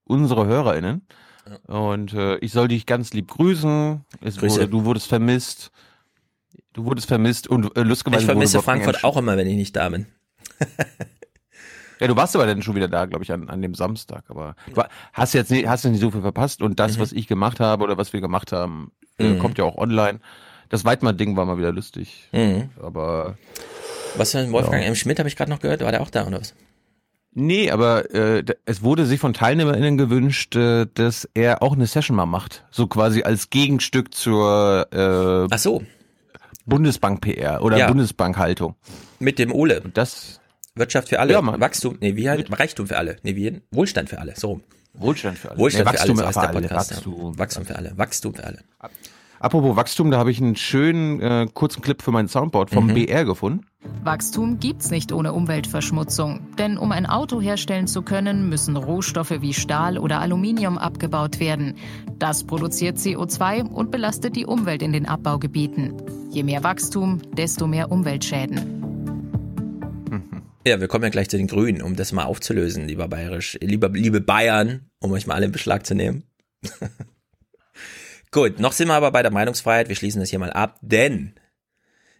unsere 0.04 0.46
HörerInnen. 0.46 1.06
Und 1.66 2.12
äh, 2.14 2.36
ich 2.38 2.52
soll 2.52 2.68
dich 2.68 2.86
ganz 2.86 3.12
lieb 3.12 3.28
grüßen. 3.28 4.02
Wurde, 4.20 4.68
du 4.68 4.84
wurdest 4.84 5.08
vermisst. 5.08 5.70
Du 6.72 6.84
wurdest 6.84 7.06
vermisst 7.08 7.48
und 7.48 7.76
äh, 7.76 7.82
lustigerweise 7.82 8.22
Ich 8.22 8.26
vermisse 8.26 8.62
Frankfurt 8.62 9.04
auch 9.04 9.16
immer, 9.16 9.36
wenn 9.36 9.46
ich 9.46 9.56
nicht 9.56 9.76
da 9.76 9.88
bin. 9.88 10.06
ja, 12.00 12.06
du 12.06 12.16
warst 12.16 12.34
aber 12.34 12.46
dann 12.46 12.62
schon 12.62 12.74
wieder 12.74 12.88
da, 12.88 13.06
glaube 13.06 13.24
ich, 13.24 13.32
an, 13.32 13.48
an 13.48 13.62
dem 13.62 13.74
Samstag. 13.74 14.24
Aber 14.28 14.56
du 14.68 14.76
war- 14.76 14.88
hast 15.12 15.34
jetzt 15.34 15.50
nicht, 15.50 15.68
hast 15.68 15.84
du 15.84 15.88
nicht 15.90 16.00
so 16.00 16.10
viel 16.10 16.22
verpasst. 16.22 16.62
Und 16.62 16.80
das, 16.80 16.98
was 16.98 17.12
ich 17.12 17.26
gemacht 17.26 17.60
habe 17.60 17.84
oder 17.84 17.96
was 17.98 18.12
wir 18.12 18.20
gemacht 18.20 18.52
haben, 18.52 18.90
äh, 19.18 19.24
Mhm. 19.28 19.38
kommt 19.38 19.58
ja 19.58 19.64
auch 19.64 19.76
online. 19.76 20.20
Das 20.70 20.84
Weidmann-Ding 20.84 21.36
war 21.36 21.44
mal 21.44 21.58
wieder 21.58 21.72
lustig. 21.72 22.28
Mhm. 22.32 22.70
Aber 22.82 23.36
Was 24.16 24.32
für 24.32 24.38
ein 24.38 24.52
Wolfgang 24.52 24.82
Ja. 24.82 24.88
M. 24.88 24.94
Schmidt 24.94 25.18
habe 25.18 25.28
ich 25.28 25.36
gerade 25.36 25.50
noch 25.50 25.60
gehört, 25.60 25.82
war 25.82 25.90
der 25.92 26.00
auch 26.02 26.10
da 26.10 26.26
oder 26.26 26.40
was? 26.40 26.54
nee, 27.36 27.68
aber 27.72 28.14
äh, 28.14 28.44
es 28.64 28.82
wurde 28.82 29.06
sich 29.06 29.18
von 29.18 29.32
TeilnehmerInnen 29.34 29.98
gewünscht, 29.98 30.54
äh, 30.54 30.86
dass 30.94 31.28
er 31.34 31.62
auch 31.64 31.72
eine 31.72 31.86
Session 31.88 32.16
mal 32.16 32.26
macht. 32.26 32.64
So 32.70 32.86
quasi 32.86 33.24
als 33.24 33.50
Gegenstück 33.50 34.14
zur 34.14 34.86
äh, 34.92 35.48
Ach 35.52 35.58
so. 35.58 35.82
Bundesbank-PR 36.66 37.62
oder 37.62 37.76
Ja. 37.76 37.88
Bundesbank-Haltung. 37.88 38.74
Mit 39.18 39.38
dem 39.38 39.52
Ole. 39.52 39.82
Das 39.92 40.40
Wirtschaft 40.76 41.08
für 41.08 41.20
alle. 41.20 41.32
Ja, 41.32 41.42
Mann. 41.42 41.60
Wachstum, 41.60 41.96
nee, 42.00 42.16
wie 42.16 42.28
halt, 42.28 42.50
Reichtum 42.58 42.86
für 42.88 42.96
alle. 42.96 43.16
Nee, 43.22 43.36
wie, 43.36 43.60
Wohlstand 43.70 44.08
für 44.08 44.18
alle. 44.18 44.34
So 44.36 44.48
rum. 44.48 44.62
Wohlstand 44.94 45.38
für 45.38 45.50
alle. 45.50 45.58
Wohlstand 45.58 45.84
Nee, 45.86 45.90
für 45.92 45.98
Wachstum 45.98 46.18
alle, 46.18 46.18
so 46.18 46.26
heißt 46.26 46.34
für 46.34 46.40
der 46.40 46.48
alle, 46.50 46.60
Podcast. 46.68 46.90
ja. 46.90 46.96
Wachstum. 46.96 47.38
Wachstum 47.38 47.64
für 47.64 47.76
alle. 47.76 47.92
Wachstum 47.98 48.34
für 48.34 48.44
alle. 48.44 48.58
Apropos 49.40 49.76
Wachstum, 49.76 50.10
da 50.10 50.18
habe 50.18 50.30
ich 50.30 50.40
einen 50.40 50.56
schönen 50.56 51.20
äh, 51.20 51.46
kurzen 51.52 51.82
Clip 51.82 52.00
für 52.00 52.12
mein 52.12 52.28
Soundboard 52.28 52.70
vom 52.70 52.86
Mhm. 52.86 52.94
BR 52.94 53.24
gefunden. 53.24 53.66
Wachstum 54.02 54.58
gibt's 54.58 54.90
nicht 54.90 55.12
ohne 55.12 55.32
Umweltverschmutzung. 55.32 56.40
Denn 56.58 56.78
um 56.78 56.90
ein 56.92 57.04
Auto 57.06 57.40
herstellen 57.40 57.86
zu 57.86 58.02
können, 58.02 58.48
müssen 58.48 58.76
Rohstoffe 58.76 59.34
wie 59.42 59.52
Stahl 59.52 59.98
oder 59.98 60.20
Aluminium 60.20 60.78
abgebaut 60.78 61.38
werden. 61.40 61.74
Das 62.18 62.44
produziert 62.44 62.96
CO2 62.96 63.62
und 63.68 63.90
belastet 63.90 64.34
die 64.36 64.46
Umwelt 64.46 64.82
in 64.82 64.92
den 64.92 65.06
Abbaugebieten. 65.06 65.94
Je 66.30 66.42
mehr 66.42 66.64
Wachstum, 66.64 67.20
desto 67.36 67.66
mehr 67.66 67.92
Umweltschäden. 67.92 68.93
Ja, 70.66 70.80
wir 70.80 70.88
kommen 70.88 71.04
ja 71.04 71.10
gleich 71.10 71.28
zu 71.28 71.36
den 71.36 71.46
Grünen, 71.46 71.82
um 71.82 71.94
das 71.94 72.12
mal 72.12 72.24
aufzulösen, 72.24 72.88
lieber 72.88 73.06
Bayerisch, 73.06 73.58
lieber, 73.60 73.90
liebe 73.90 74.22
Bayern, 74.22 74.90
um 74.98 75.12
euch 75.12 75.26
mal 75.26 75.34
alle 75.34 75.46
in 75.46 75.52
Beschlag 75.52 75.84
zu 75.84 75.94
nehmen. 75.94 76.24
Gut, 78.30 78.58
noch 78.58 78.72
sind 78.72 78.88
wir 78.88 78.94
aber 78.94 79.12
bei 79.12 79.22
der 79.22 79.30
Meinungsfreiheit. 79.30 79.88
Wir 79.88 79.96
schließen 79.96 80.20
das 80.20 80.30
hier 80.30 80.38
mal 80.38 80.52
ab, 80.52 80.78
denn 80.80 81.34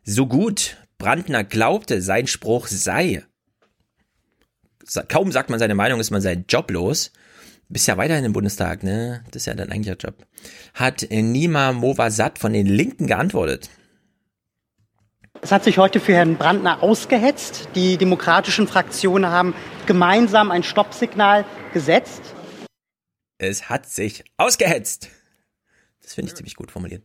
so 0.04 0.26
gut 0.26 0.76
Brandner 0.98 1.42
glaubte, 1.42 2.02
sein 2.02 2.26
Spruch 2.26 2.68
sei, 2.68 3.24
kaum 5.08 5.32
sagt 5.32 5.50
man 5.50 5.58
seine 5.58 5.74
Meinung, 5.74 5.98
ist 5.98 6.10
man 6.10 6.20
sein 6.20 6.44
Job 6.48 6.70
los. 6.70 7.12
Bist 7.68 7.88
ja 7.88 7.96
weiterhin 7.96 8.24
im 8.24 8.34
Bundestag, 8.34 8.82
ne? 8.82 9.24
Das 9.30 9.42
ist 9.42 9.46
ja 9.46 9.54
dein 9.54 9.72
eigentlicher 9.72 9.96
Job. 9.96 10.26
Hat 10.74 11.06
Nima 11.10 11.72
Movasat 11.72 12.38
von 12.38 12.52
den 12.52 12.66
Linken 12.66 13.06
geantwortet. 13.06 13.70
Es 15.40 15.52
hat 15.52 15.64
sich 15.64 15.78
heute 15.78 16.00
für 16.00 16.14
Herrn 16.14 16.36
Brandner 16.36 16.82
ausgehetzt. 16.82 17.68
Die 17.74 17.96
demokratischen 17.96 18.66
Fraktionen 18.66 19.30
haben 19.30 19.54
gemeinsam 19.86 20.50
ein 20.50 20.62
Stoppsignal 20.62 21.44
gesetzt. 21.72 22.22
Es 23.38 23.68
hat 23.68 23.88
sich 23.88 24.24
ausgehetzt. 24.36 25.10
Das 26.02 26.14
finde 26.14 26.30
ich 26.30 26.36
ziemlich 26.36 26.56
gut 26.56 26.70
formuliert. 26.70 27.02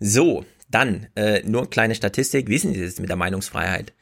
So, 0.00 0.44
dann 0.68 1.08
äh, 1.16 1.42
nur 1.44 1.70
kleine 1.70 1.94
Statistik. 1.94 2.48
Wie 2.48 2.56
ist 2.56 2.64
denn 2.64 2.80
das 2.80 2.98
mit 2.98 3.08
der 3.08 3.16
Meinungsfreiheit? 3.16 3.92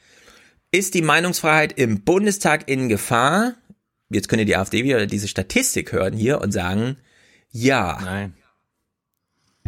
Ist 0.71 0.93
die 0.93 1.01
Meinungsfreiheit 1.01 1.73
im 1.77 2.03
Bundestag 2.03 2.67
in 2.67 2.89
Gefahr? 2.89 3.55
Jetzt 4.09 4.27
könnt 4.27 4.41
ihr 4.41 4.45
die 4.45 4.57
AfD 4.57 4.83
wieder 4.83 5.05
diese 5.05 5.27
Statistik 5.27 5.91
hören 5.91 6.13
hier 6.13 6.41
und 6.41 6.51
sagen, 6.51 6.97
ja. 7.51 7.99
Nein. 8.01 8.33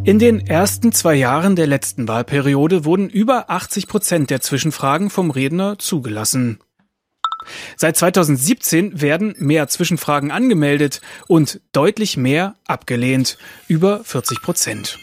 In 0.06 0.18
den 0.18 0.48
ersten 0.48 0.92
zwei 0.94 1.16
Jahren 1.16 1.56
der 1.58 1.68
letzten 1.68 2.08
Wahlperiode 2.08 2.86
wurden 2.86 3.10
über 3.10 3.50
80 3.50 3.88
Prozent 3.88 4.30
der 4.30 4.40
Zwischenfragen 4.40 5.10
vom 5.10 5.30
Redner 5.30 5.78
zugelassen. 5.78 6.60
Seit 7.76 7.98
2017 7.98 9.02
werden 9.02 9.36
mehr 9.38 9.68
Zwischenfragen 9.68 10.32
angemeldet 10.32 11.02
und 11.28 11.60
deutlich 11.74 12.16
mehr 12.16 12.56
abgelehnt, 12.66 13.38
über 13.68 14.04
40 14.04 14.42
Prozent. 14.42 14.98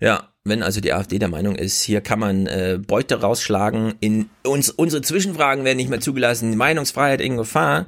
Ja, 0.00 0.31
wenn 0.44 0.64
also 0.64 0.80
die 0.80 0.92
AfD 0.92 1.20
der 1.20 1.28
Meinung 1.28 1.54
ist, 1.54 1.82
hier 1.82 2.00
kann 2.00 2.18
man 2.18 2.46
äh, 2.48 2.78
Beute 2.84 3.20
rausschlagen, 3.20 3.94
in 4.00 4.28
uns 4.42 4.70
unsere 4.70 5.00
Zwischenfragen 5.00 5.64
werden 5.64 5.76
nicht 5.76 5.88
mehr 5.88 6.00
zugelassen, 6.00 6.56
Meinungsfreiheit 6.56 7.20
in 7.20 7.36
Gefahr, 7.36 7.86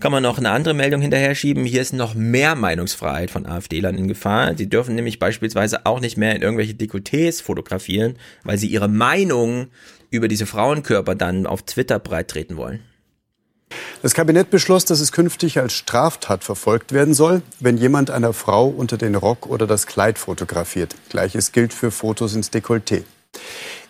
kann 0.00 0.10
man 0.10 0.22
noch 0.22 0.38
eine 0.38 0.50
andere 0.50 0.72
Meldung 0.72 1.02
hinterher 1.02 1.34
schieben. 1.34 1.66
Hier 1.66 1.82
ist 1.82 1.92
noch 1.92 2.14
mehr 2.14 2.54
Meinungsfreiheit 2.54 3.30
von 3.30 3.44
AfD-Lern 3.44 3.98
in 3.98 4.08
Gefahr. 4.08 4.54
Die 4.54 4.68
dürfen 4.68 4.94
nämlich 4.94 5.18
beispielsweise 5.18 5.84
auch 5.84 6.00
nicht 6.00 6.16
mehr 6.16 6.34
in 6.34 6.40
irgendwelche 6.40 6.72
Dekolletés 6.72 7.42
fotografieren, 7.42 8.16
weil 8.44 8.56
sie 8.56 8.68
ihre 8.68 8.88
Meinung 8.88 9.68
über 10.10 10.26
diese 10.26 10.46
Frauenkörper 10.46 11.14
dann 11.14 11.46
auf 11.46 11.62
Twitter 11.62 11.98
breittreten 11.98 12.56
wollen. 12.56 12.80
Das 14.02 14.14
Kabinett 14.14 14.50
beschloss, 14.50 14.84
dass 14.84 15.00
es 15.00 15.12
künftig 15.12 15.58
als 15.58 15.74
Straftat 15.74 16.42
verfolgt 16.42 16.92
werden 16.92 17.14
soll, 17.14 17.42
wenn 17.58 17.76
jemand 17.76 18.10
einer 18.10 18.32
Frau 18.32 18.66
unter 18.66 18.96
den 18.96 19.14
Rock 19.14 19.46
oder 19.46 19.66
das 19.66 19.86
Kleid 19.86 20.18
fotografiert. 20.18 20.94
Gleiches 21.10 21.52
gilt 21.52 21.74
für 21.74 21.90
Fotos 21.90 22.34
ins 22.34 22.50
Dekolleté. 22.50 23.02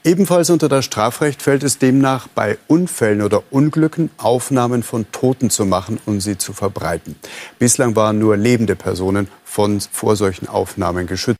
Ebenfalls 0.02 0.48
unter 0.48 0.68
das 0.68 0.86
Strafrecht 0.86 1.42
fällt 1.42 1.62
es 1.62 1.78
demnach, 1.78 2.26
bei 2.28 2.56
Unfällen 2.66 3.20
oder 3.20 3.42
Unglücken 3.50 4.10
Aufnahmen 4.16 4.82
von 4.82 5.10
Toten 5.12 5.50
zu 5.50 5.66
machen 5.66 6.00
und 6.06 6.20
sie 6.20 6.38
zu 6.38 6.54
verbreiten. 6.54 7.16
Bislang 7.58 7.94
waren 7.96 8.18
nur 8.18 8.36
lebende 8.36 8.76
Personen 8.76 9.28
von, 9.44 9.80
vor 9.80 10.16
solchen 10.16 10.48
Aufnahmen 10.48 11.06
geschützt. 11.06 11.38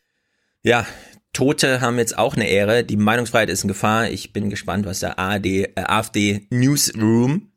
Ja, 0.63 0.87
Tote 1.33 1.81
haben 1.81 1.99
jetzt 1.99 2.19
auch 2.19 2.37
eine 2.37 2.49
Ehre. 2.49 2.85
Die 2.85 2.97
Meinungsfreiheit 2.97 3.49
ist 3.49 3.65
in 3.65 3.69
Gefahr. 3.69 4.11
Ich 4.11 4.33
bin 4.33 4.51
gespannt, 4.51 4.85
was 4.85 5.01
der 5.01 5.19
ARD, 5.19 5.47
äh, 5.47 5.71
AfD 5.77 6.47
Newsroom 6.51 7.50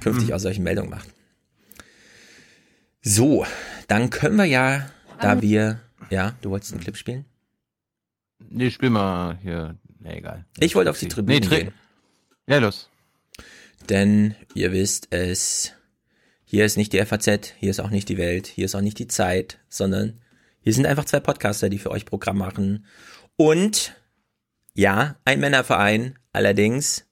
künftig 0.00 0.32
aus 0.34 0.42
solchen 0.42 0.64
Meldungen 0.64 0.90
macht. 0.90 1.08
So, 3.02 3.46
dann 3.88 4.10
können 4.10 4.36
wir 4.36 4.44
ja, 4.44 4.90
da 5.20 5.42
wir, 5.42 5.80
ja, 6.10 6.34
du 6.42 6.50
wolltest 6.50 6.72
einen 6.72 6.80
Clip 6.82 6.96
spielen? 6.96 7.24
Nee, 8.48 8.70
spiel 8.70 8.90
mal 8.90 9.38
hier. 9.42 9.76
Nee, 10.00 10.18
egal. 10.18 10.44
Ich 10.58 10.74
wollte 10.74 10.90
auf 10.90 10.98
die 10.98 11.08
Tribüne 11.08 11.38
Nee, 11.40 11.46
tri- 11.46 11.56
gehen. 11.64 11.74
Ja, 12.46 12.58
los. 12.58 12.88
Denn 13.88 14.34
ihr 14.54 14.72
wisst 14.72 15.08
es, 15.10 15.72
hier 16.44 16.64
ist 16.64 16.76
nicht 16.76 16.92
die 16.92 17.04
FAZ, 17.04 17.52
hier 17.58 17.70
ist 17.70 17.80
auch 17.80 17.90
nicht 17.90 18.08
die 18.08 18.16
Welt, 18.18 18.46
hier 18.46 18.64
ist 18.64 18.74
auch 18.74 18.80
nicht 18.80 18.98
die 18.98 19.08
Zeit, 19.08 19.58
sondern 19.68 20.20
hier 20.60 20.72
sind 20.72 20.86
einfach 20.86 21.04
zwei 21.04 21.20
Podcaster, 21.20 21.68
die 21.68 21.78
für 21.78 21.90
euch 21.90 22.06
Programm 22.06 22.38
machen. 22.38 22.86
Und 23.36 23.94
ja, 24.74 25.16
ein 25.26 25.40
Männerverein, 25.40 26.18
allerdings 26.32 27.03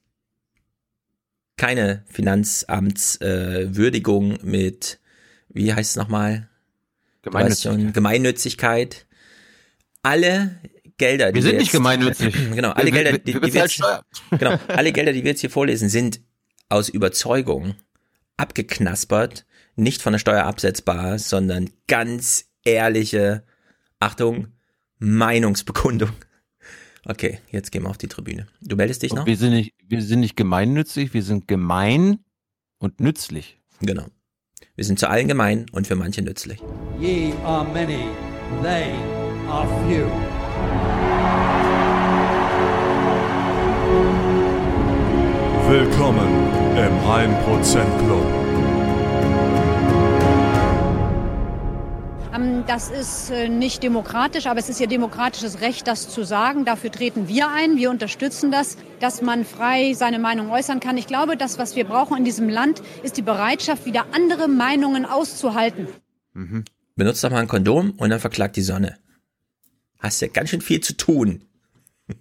keine 1.57 2.03
Finanzamtswürdigung 2.07 4.37
äh, 4.37 4.45
mit, 4.45 4.99
wie 5.49 5.73
heißt 5.73 5.91
es 5.91 5.95
nochmal? 5.95 6.49
Weißt 7.23 7.63
schon, 7.63 7.93
Gemeinnützigkeit. 7.93 9.05
Alle 10.01 10.59
Gelder, 10.97 11.31
die 11.31 11.35
Wir 11.35 11.41
sind 11.43 11.51
jetzt, 11.53 11.61
nicht 11.61 11.71
gemeinnützig. 11.71 12.35
Genau, 12.55 12.71
alle 12.71 12.87
Wir- 12.87 12.93
wir- 12.93 13.03
Gelder, 13.03 13.11
wir- 13.13 13.19
die, 13.19 13.33
wir 13.35 13.41
die 13.41 13.53
wir 13.53 13.61
jetzt, 13.61 13.81
genau, 14.31 14.59
alle 14.67 14.91
Gelder, 14.91 15.13
die 15.13 15.23
wir 15.23 15.31
jetzt 15.31 15.39
hier 15.41 15.49
vorlesen, 15.49 15.87
sind 15.89 16.19
aus 16.69 16.89
Überzeugung 16.89 17.75
abgeknaspert, 18.37 19.45
nicht 19.75 20.01
von 20.01 20.13
der 20.13 20.19
Steuer 20.19 20.43
absetzbar, 20.43 21.17
sondern 21.19 21.69
ganz 21.87 22.45
ehrliche, 22.65 23.43
Achtung, 23.99 24.47
Meinungsbekundung. 24.99 26.11
Okay, 27.05 27.39
jetzt 27.51 27.73
gehen 27.73 27.83
wir 27.83 27.89
auf 27.89 27.97
die 27.97 28.07
Tribüne. 28.07 28.47
Du 28.61 28.77
meldest 28.77 29.03
dich 29.03 29.13
noch? 29.13 29.25
Wir 29.25 29.35
sind 29.35 29.51
nicht, 29.51 29.73
wir 29.85 30.01
sind 30.01 30.21
nicht 30.21 30.37
gemeinnützig, 30.37 31.13
wir 31.13 31.21
sind 31.21 31.49
gemein 31.49 32.19
und 32.79 33.01
nützlich. 33.01 33.59
Genau. 33.81 34.05
Wir 34.75 34.85
sind 34.85 34.99
zu 34.99 35.09
allen 35.09 35.27
gemein 35.27 35.65
und 35.73 35.85
für 35.85 35.95
manche 35.95 36.21
nützlich. 36.21 36.61
Ye 37.01 37.33
are 37.43 37.65
many, 37.65 38.05
they 38.61 38.93
are 39.49 39.67
few. 39.85 40.07
Willkommen 45.69 46.29
im 46.77 46.99
1% 47.05 48.05
Club. 48.05 48.42
Das 52.33 52.89
ist 52.89 53.29
äh, 53.29 53.47
nicht 53.47 53.83
demokratisch, 53.83 54.47
aber 54.47 54.59
es 54.59 54.67
ist 54.67 54.81
ihr 54.81 54.87
demokratisches 54.87 55.61
Recht, 55.61 55.87
das 55.87 56.09
zu 56.09 56.23
sagen. 56.23 56.65
Dafür 56.65 56.91
treten 56.91 57.27
wir 57.27 57.49
ein. 57.49 57.77
Wir 57.77 57.91
unterstützen 57.91 58.51
das, 58.51 58.75
dass 58.99 59.21
man 59.21 59.45
frei 59.45 59.93
seine 59.93 60.17
Meinung 60.17 60.49
äußern 60.49 60.79
kann. 60.79 60.97
Ich 60.97 61.05
glaube, 61.05 61.37
das, 61.37 61.59
was 61.59 61.75
wir 61.75 61.83
brauchen 61.83 62.17
in 62.17 62.25
diesem 62.25 62.49
Land, 62.49 62.81
ist 63.03 63.17
die 63.17 63.21
Bereitschaft, 63.21 63.85
wieder 63.85 64.07
andere 64.13 64.47
Meinungen 64.47 65.05
auszuhalten. 65.05 65.87
Benutzt 66.95 67.23
doch 67.23 67.29
mal 67.29 67.39
ein 67.39 67.47
Kondom 67.47 67.91
und 67.91 68.09
dann 68.09 68.19
verklagt 68.19 68.55
die 68.55 68.63
Sonne. 68.63 68.97
Hast 69.99 70.19
ja 70.23 70.27
ganz 70.27 70.49
schön 70.49 70.61
viel 70.61 70.81
zu 70.81 70.97
tun. 70.97 71.43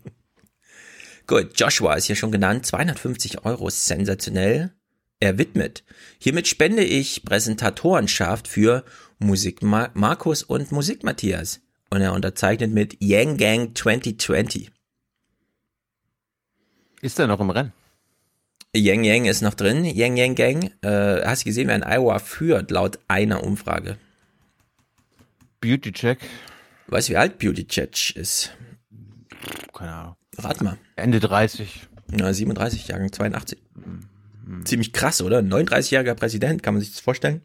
Gut, 1.27 1.59
Joshua 1.59 1.95
ist 1.95 2.05
hier 2.05 2.17
schon 2.17 2.33
genannt. 2.33 2.67
250 2.67 3.47
Euro, 3.47 3.71
sensationell. 3.71 4.75
Er 5.21 5.39
widmet. 5.39 5.85
Hiermit 6.19 6.49
spende 6.49 6.85
ich 6.85 7.25
Präsentatorenschaft 7.25 8.47
für 8.49 8.85
Musik 9.23 9.63
Ma 9.63 9.91
Markus 9.95 10.43
und 10.43 10.73
Musik 10.73 11.05
Matthias. 11.05 11.61
Und 11.91 12.01
er 12.01 12.13
unterzeichnet 12.13 12.73
mit 12.73 12.97
Yang 13.03 13.37
Gang 13.37 13.77
2020. 13.77 14.71
Ist 17.03 17.19
er 17.19 17.27
noch 17.27 17.41
im 17.41 17.51
Rennen? 17.51 17.73
Yang 18.75 19.05
Yang 19.05 19.25
ist 19.27 19.43
noch 19.43 19.55
drin. 19.55 19.85
Yang 19.85 20.17
Yang 20.17 20.35
Gang. 20.35 20.71
Äh, 20.83 21.27
hast 21.27 21.43
du 21.43 21.45
gesehen, 21.47 21.69
wer 21.69 21.77
in 21.77 21.83
Iowa 21.83 22.19
führt, 22.19 22.71
laut 22.71 22.99
einer 23.09 23.45
Umfrage? 23.45 23.99
Beauty 25.61 25.93
Check. 25.93 26.19
Weißt 26.87 27.09
du, 27.09 27.13
wie 27.13 27.17
alt 27.17 27.39
Beauty 27.39 27.67
Check 27.67 28.17
ist? 28.17 28.53
Keine 29.73 29.93
Ahnung. 29.93 30.17
Rat 30.39 30.61
mal. 30.63 30.79
Ende 30.97 31.21
30. 31.21 31.89
Ja, 32.19 32.33
37, 32.33 32.89
Jahrgang 32.89 33.13
82. 33.13 33.59
Ziemlich 34.65 34.93
krass, 34.93 35.23
oder? 35.23 35.39
39-jähriger 35.41 36.15
Präsident, 36.15 36.63
kann 36.63 36.75
man 36.75 36.81
sich 36.81 36.93
das 36.93 37.01
vorstellen? 37.01 37.43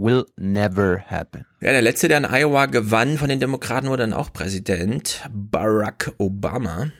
Will 0.00 0.26
never 0.36 1.00
happen. 1.00 1.44
Ja, 1.60 1.72
der 1.72 1.82
letzte, 1.82 2.06
der 2.06 2.18
in 2.18 2.24
Iowa 2.24 2.66
gewann 2.66 3.18
von 3.18 3.28
den 3.28 3.40
Demokraten, 3.40 3.88
wurde 3.88 4.04
dann 4.04 4.12
auch 4.12 4.32
Präsident. 4.32 5.22
Barack 5.32 6.12
Obama. 6.18 6.92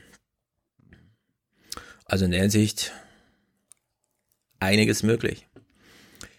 Also 2.05 2.25
in 2.25 2.31
der 2.31 2.41
Hinsicht 2.41 2.91
einiges 4.59 5.03
möglich. 5.03 5.47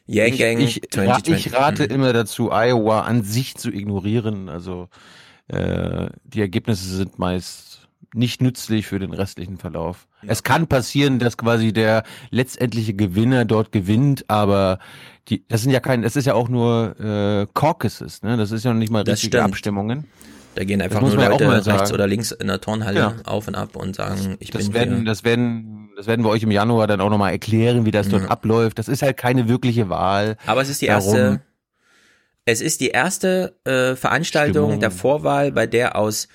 Yang 0.06 0.36
Gang 0.38 0.58
ich, 0.60 0.82
ich, 0.82 0.98
ra 0.98 1.22
2020. 1.22 1.46
ich 1.46 1.52
rate 1.54 1.84
Mhm. 1.84 1.94
immer 1.94 2.12
dazu, 2.12 2.50
Iowa 2.50 3.02
an 3.02 3.22
sich 3.22 3.54
zu 3.56 3.70
ignorieren. 3.70 4.48
Also 4.48 4.88
äh, 5.46 6.10
die 6.24 6.40
Ergebnisse 6.40 6.84
sind 6.96 7.18
meist 7.18 7.69
nicht 8.14 8.42
nützlich 8.42 8.86
für 8.86 8.98
den 8.98 9.12
restlichen 9.12 9.56
Verlauf. 9.58 10.08
Es 10.26 10.42
kann 10.42 10.66
passieren, 10.66 11.18
dass 11.18 11.36
quasi 11.36 11.72
der 11.72 12.02
letztendliche 12.30 12.92
Gewinner 12.94 13.44
dort 13.44 13.70
gewinnt, 13.72 14.24
aber 14.28 14.78
die, 15.28 15.46
das 15.48 15.62
sind 15.62 15.70
ja 15.70 15.80
kein, 15.80 16.02
das 16.02 16.16
ist 16.16 16.24
ja 16.26 16.34
auch 16.34 16.48
nur 16.48 16.98
äh, 16.98 17.46
Caucuses, 17.54 18.22
ne? 18.22 18.36
Das 18.36 18.50
ist 18.50 18.64
ja 18.64 18.72
noch 18.72 18.78
nicht 18.80 18.90
mal 18.90 19.04
Das 19.04 19.14
richtige 19.14 19.36
stimmt. 19.38 19.52
Abstimmungen. 19.52 20.04
Da 20.56 20.64
gehen 20.64 20.82
einfach 20.82 21.00
nur 21.00 21.16
ja 21.16 21.28
Leute 21.28 21.48
rechts 21.52 21.64
sagen. 21.66 21.92
oder 21.92 22.08
links 22.08 22.32
in 22.32 22.48
der 22.48 22.60
Turnhalle 22.60 22.98
Ja. 22.98 23.14
auf 23.24 23.46
und 23.46 23.54
ab 23.54 23.76
und 23.76 23.94
sagen, 23.94 24.36
ich 24.40 24.50
Das 24.50 24.64
bin 24.64 24.74
werden, 24.74 24.98
für. 24.98 25.04
das 25.04 25.22
werden, 25.22 25.90
das 25.96 26.08
werden 26.08 26.24
wir 26.24 26.30
euch 26.30 26.42
im 26.42 26.50
Januar 26.50 26.88
dann 26.88 27.00
auch 27.00 27.10
nochmal 27.10 27.30
erklären, 27.30 27.86
wie 27.86 27.92
das 27.92 28.08
dort 28.08 28.24
Ja. 28.24 28.28
abläuft. 28.30 28.78
Das 28.80 28.88
ist 28.88 29.02
halt 29.02 29.16
keine 29.16 29.48
wirkliche 29.48 29.88
Wahl. 29.88 30.36
Aber 30.46 30.60
es 30.62 30.68
ist 30.68 30.82
die 30.82 30.86
Darum- 30.88 31.04
erste, 31.14 31.40
es 32.44 32.60
ist 32.60 32.80
die 32.80 32.88
erste 32.88 33.54
äh, 33.64 33.94
Veranstaltung 33.94 34.64
Stimmung. 34.64 34.80
der 34.80 34.90
Vorwahl, 34.90 35.52
bei 35.52 35.68
der 35.68 35.94
aus 35.96 36.26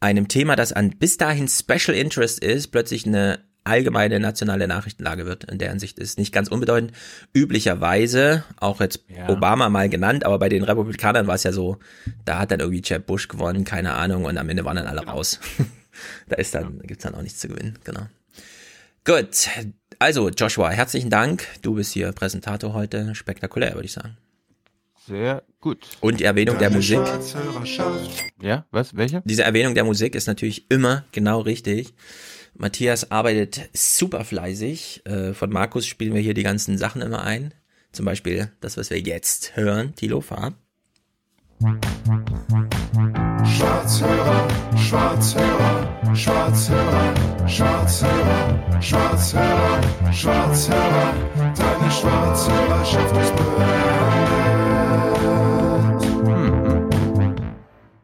einem 0.00 0.28
Thema, 0.28 0.56
das 0.56 0.72
an 0.72 0.90
bis 0.90 1.16
dahin 1.16 1.48
Special 1.48 1.96
Interest 1.96 2.38
ist, 2.42 2.68
plötzlich 2.68 3.06
eine 3.06 3.40
allgemeine 3.64 4.20
nationale 4.20 4.68
Nachrichtenlage 4.68 5.26
wird. 5.26 5.44
In 5.44 5.58
der 5.58 5.70
Hinsicht 5.70 5.98
ist 5.98 6.18
nicht 6.18 6.32
ganz 6.32 6.48
unbedeutend. 6.48 6.92
Üblicherweise, 7.34 8.44
auch 8.58 8.80
jetzt 8.80 9.00
Ja. 9.08 9.28
Obama 9.28 9.68
mal 9.68 9.88
genannt, 9.88 10.24
aber 10.24 10.38
bei 10.38 10.48
den 10.48 10.62
Republikanern 10.62 11.26
war 11.26 11.34
es 11.34 11.42
ja 11.42 11.52
so, 11.52 11.78
da 12.24 12.38
hat 12.38 12.52
dann 12.52 12.60
irgendwie 12.60 12.82
Jeb 12.84 13.06
Bush 13.06 13.26
gewonnen, 13.26 13.64
keine 13.64 13.94
Ahnung, 13.94 14.24
und 14.24 14.38
am 14.38 14.48
Ende 14.48 14.64
waren 14.64 14.76
dann 14.76 14.86
alle 14.86 15.04
raus. 15.04 15.40
Da 16.28 16.36
ist 16.36 16.54
dann, 16.54 16.80
gibt's 16.80 17.04
dann 17.04 17.14
auch 17.14 17.22
nichts 17.22 17.38
zu 17.40 17.48
gewinnen, 17.48 17.78
genau. 17.82 18.02
Gut, 19.06 19.48
also 19.98 20.28
Joshua, 20.28 20.68
herzlichen 20.68 21.08
Dank. 21.08 21.46
Du 21.62 21.76
bist 21.76 21.94
hier 21.94 22.12
Präsentator 22.12 22.74
heute. 22.74 23.14
Spektakulär, 23.14 23.72
würde 23.72 23.86
ich 23.86 23.92
sagen. 23.92 24.18
Sehr 25.06 25.42
gut. 25.66 25.84
Und 26.00 26.20
die 26.20 26.24
Erwähnung 26.24 26.58
der 26.58 26.70
Musik. 26.70 27.00
Ja, 28.40 28.66
was? 28.70 28.96
Welche? 28.96 29.20
Diese 29.24 29.42
Erwähnung 29.42 29.74
der 29.74 29.82
Musik 29.82 30.14
ist 30.14 30.28
natürlich 30.28 30.70
immer 30.70 31.04
genau 31.10 31.40
richtig. 31.40 31.92
Matthias 32.54 33.10
arbeitet 33.10 33.68
super 33.72 34.24
fleißig. 34.24 35.02
Äh, 35.04 35.34
Von 35.34 35.50
Markus 35.50 35.86
spielen 35.86 36.14
wir 36.14 36.20
hier 36.20 36.34
die 36.34 36.44
ganzen 36.44 36.78
Sachen 36.78 37.02
immer 37.02 37.24
ein. 37.24 37.52
Zum 37.90 38.04
Beispiel 38.06 38.52
das, 38.60 38.76
was 38.76 38.90
wir 38.90 39.00
jetzt 39.00 39.56
hören. 39.56 39.94
Tilo, 39.96 40.20
fahr. 40.20 40.54
Schwarzhörer, 43.44 44.48
Schwarzhörer, 44.76 46.14
Schwarzhörer, 46.14 47.48
Schwarzhörer, 47.48 48.80
Schwarzhörer, 48.80 49.80
Schwarzhörer, 50.12 51.14
deine 51.56 51.90
Schwarzhörerschaft 51.90 53.16
ist 53.16 53.95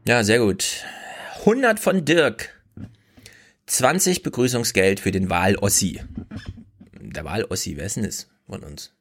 Ja, 0.05 0.24
sehr 0.24 0.40
gut. 0.40 0.84
100 1.40 1.78
von 1.78 2.05
Dirk. 2.05 2.61
20 3.66 4.24
Begrüßungsgeld 4.24 4.98
für 4.98 5.12
den 5.12 5.30
Wahl-Ossi. 5.30 6.00
Der 7.00 7.24
Wahl-Ossi, 7.24 7.76
wer 7.76 7.86
ist 7.86 7.96
denn 7.96 8.05
das 8.05 8.26
von 8.46 8.64
uns? 8.64 8.92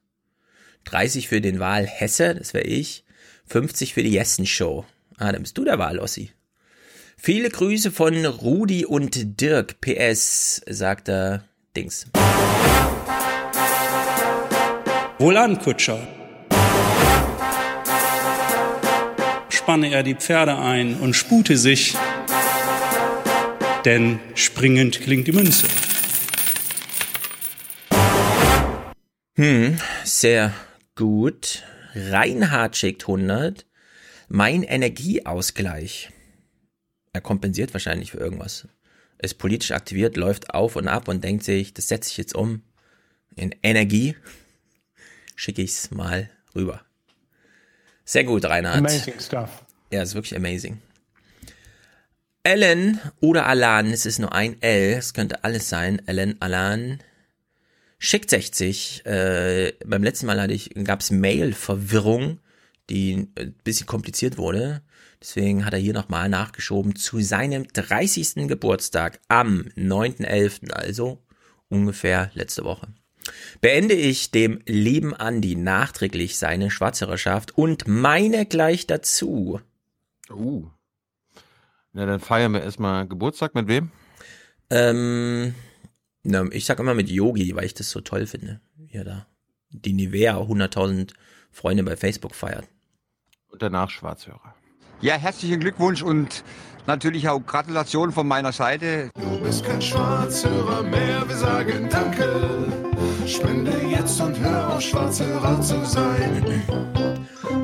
30 0.84 1.26
für 1.26 1.40
den 1.40 1.58
Wahl-Hesse, 1.58 2.36
das 2.36 2.54
wäre 2.54 2.66
ich. 2.66 3.04
50 3.46 3.94
für 3.94 4.04
die 4.04 4.12
Jessen-Show. 4.12 4.86
Ah, 5.16 5.32
dann 5.32 5.42
bist 5.42 5.58
du 5.58 5.64
der 5.64 5.80
Wahl-Ossi. 5.80 6.30
Viele 7.16 7.50
Grüße 7.50 7.90
von 7.90 8.24
Rudi 8.24 8.86
und 8.86 9.40
Dirk. 9.40 9.80
PS, 9.80 10.62
sagt 10.68 11.08
er 11.08 11.44
Dings. 11.76 12.06
Wohlan, 15.18 15.58
Kutscher. 15.58 16.21
Spanne 19.62 19.92
er 19.92 20.02
die 20.02 20.16
Pferde 20.16 20.58
ein 20.58 20.96
und 20.96 21.14
spute 21.14 21.56
sich, 21.56 21.94
denn 23.84 24.18
springend 24.34 25.00
klingt 25.00 25.28
die 25.28 25.32
Münze. 25.32 25.68
Hm, 29.36 29.78
sehr 30.02 30.52
gut. 30.96 31.62
Reinhard 31.94 32.76
schickt 32.76 33.02
100. 33.02 33.64
Mein 34.26 34.64
Energieausgleich. 34.64 36.10
Er 37.12 37.20
kompensiert 37.20 37.72
wahrscheinlich 37.72 38.10
für 38.10 38.18
irgendwas. 38.18 38.66
Ist 39.18 39.38
politisch 39.38 39.70
aktiviert, 39.70 40.16
läuft 40.16 40.52
auf 40.52 40.74
und 40.74 40.88
ab 40.88 41.06
und 41.06 41.22
denkt 41.22 41.44
sich, 41.44 41.72
das 41.72 41.86
setze 41.86 42.10
ich 42.10 42.16
jetzt 42.16 42.34
um 42.34 42.62
in 43.36 43.54
Energie. 43.62 44.16
Schicke 45.36 45.62
ich's 45.62 45.92
mal 45.92 46.30
rüber. 46.52 46.84
Sehr 48.04 48.24
gut, 48.24 48.44
Reinhard. 48.44 48.78
Amazing 48.78 49.20
stuff. 49.20 49.64
Ja, 49.90 50.02
ist 50.02 50.14
wirklich 50.14 50.36
amazing. 50.36 50.80
Ellen 52.44 53.00
oder 53.20 53.46
Alan, 53.46 53.92
es 53.92 54.04
ist 54.04 54.18
nur 54.18 54.32
ein 54.32 54.60
L, 54.62 54.94
es 54.94 55.14
könnte 55.14 55.44
alles 55.44 55.68
sein. 55.68 56.02
Ellen, 56.06 56.36
Alan, 56.40 56.98
schickt 57.98 58.30
60. 58.30 59.06
Äh, 59.06 59.74
beim 59.86 60.02
letzten 60.02 60.26
Mal 60.26 60.40
hatte 60.40 60.52
ich, 60.52 60.70
gab's 60.82 61.10
Mail-Verwirrung, 61.12 62.40
die 62.90 63.28
ein 63.38 63.54
bisschen 63.62 63.86
kompliziert 63.86 64.38
wurde. 64.38 64.82
Deswegen 65.20 65.64
hat 65.64 65.72
er 65.72 65.78
hier 65.78 65.92
nochmal 65.92 66.28
nachgeschoben 66.28 66.96
zu 66.96 67.20
seinem 67.20 67.68
30. 67.68 68.48
Geburtstag 68.48 69.20
am 69.28 69.68
9.11., 69.76 70.72
also 70.72 71.22
ungefähr 71.68 72.32
letzte 72.34 72.64
Woche. 72.64 72.88
Beende 73.60 73.94
ich 73.94 74.30
dem 74.30 74.60
lieben 74.66 75.14
Andi 75.14 75.54
nachträglich 75.54 76.38
seine 76.38 76.70
Schwarzhörerschaft 76.70 77.56
und 77.56 77.86
meine 77.86 78.46
gleich 78.46 78.86
dazu. 78.86 79.60
Uh. 80.30 80.68
Na, 81.92 82.06
dann 82.06 82.20
feiern 82.20 82.52
wir 82.52 82.62
erstmal 82.62 83.06
Geburtstag 83.06 83.54
mit 83.54 83.68
wem? 83.68 83.90
Ähm, 84.70 85.54
na, 86.22 86.44
ich 86.50 86.64
sag 86.64 86.78
immer 86.78 86.94
mit 86.94 87.10
Yogi, 87.10 87.54
weil 87.54 87.66
ich 87.66 87.74
das 87.74 87.90
so 87.90 88.00
toll 88.00 88.26
finde, 88.26 88.60
wie 88.76 88.92
er 88.92 89.04
da 89.04 89.26
die 89.72 89.92
Nivea 89.92 90.38
100.000 90.38 91.12
Freunde 91.50 91.82
bei 91.82 91.96
Facebook 91.96 92.34
feiert. 92.34 92.66
Und 93.50 93.62
danach 93.62 93.90
Schwarzhörer. 93.90 94.54
Ja, 95.00 95.16
herzlichen 95.16 95.60
Glückwunsch 95.60 96.02
und 96.02 96.44
natürlich 96.86 97.28
auch 97.28 97.40
Gratulation 97.40 98.12
von 98.12 98.26
meiner 98.26 98.52
Seite. 98.52 99.10
Du 99.14 99.40
bist 99.40 99.64
kein 99.64 99.82
Schwarzhörer 99.82 100.82
mehr, 100.82 101.28
wir 101.28 101.36
sagen 101.36 101.88
Danke. 101.90 102.81
Spende 103.26 103.72
jetzt 103.90 104.20
und 104.20 104.38
hör 104.40 104.74
auf, 104.74 104.80
Schwarzhörer 104.80 105.60
zu 105.60 105.84
sein. 105.84 106.62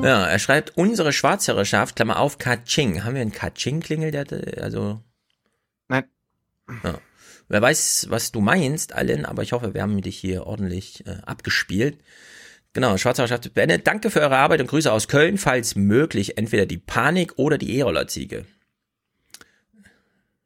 Ja, 0.03 0.25
er 0.25 0.39
schreibt, 0.39 0.77
unsere 0.77 1.11
Schwarzhörerschaft, 1.11 1.95
Klammer 1.95 2.19
auf, 2.19 2.37
Kaching. 2.37 3.03
Haben 3.03 3.15
wir 3.15 3.21
einen 3.21 3.31
Kaching-Klingel, 3.31 4.11
der, 4.11 4.25
also? 4.63 5.01
Nein. 5.87 6.05
Ja. 6.83 6.99
Wer 7.49 7.61
weiß, 7.61 8.07
was 8.09 8.31
du 8.31 8.41
meinst, 8.41 8.93
Allen, 8.93 9.25
aber 9.25 9.43
ich 9.43 9.51
hoffe, 9.51 9.73
wir 9.73 9.81
haben 9.81 10.01
dich 10.01 10.17
hier 10.17 10.45
ordentlich 10.45 11.05
äh, 11.05 11.17
abgespielt. 11.25 11.97
Genau, 12.73 12.97
Schwarzhörerschaft 12.97 13.53
beendet. 13.53 13.87
Danke 13.87 14.11
für 14.11 14.21
eure 14.21 14.37
Arbeit 14.37 14.61
und 14.61 14.67
Grüße 14.67 14.91
aus 14.91 15.07
Köln, 15.07 15.37
falls 15.37 15.75
möglich, 15.75 16.37
entweder 16.37 16.65
die 16.65 16.77
Panik 16.77 17.33
oder 17.37 17.57
die 17.57 17.75
E-Roller-Ziege. 17.77 18.45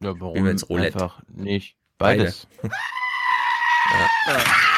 Ja, 0.01 0.19
warum 0.19 0.47
Roulette. 0.47 0.95
einfach 0.95 1.21
nicht? 1.27 1.75
Beides. 1.97 2.47
ja. 2.63 2.69
Scheiße! 4.25 4.72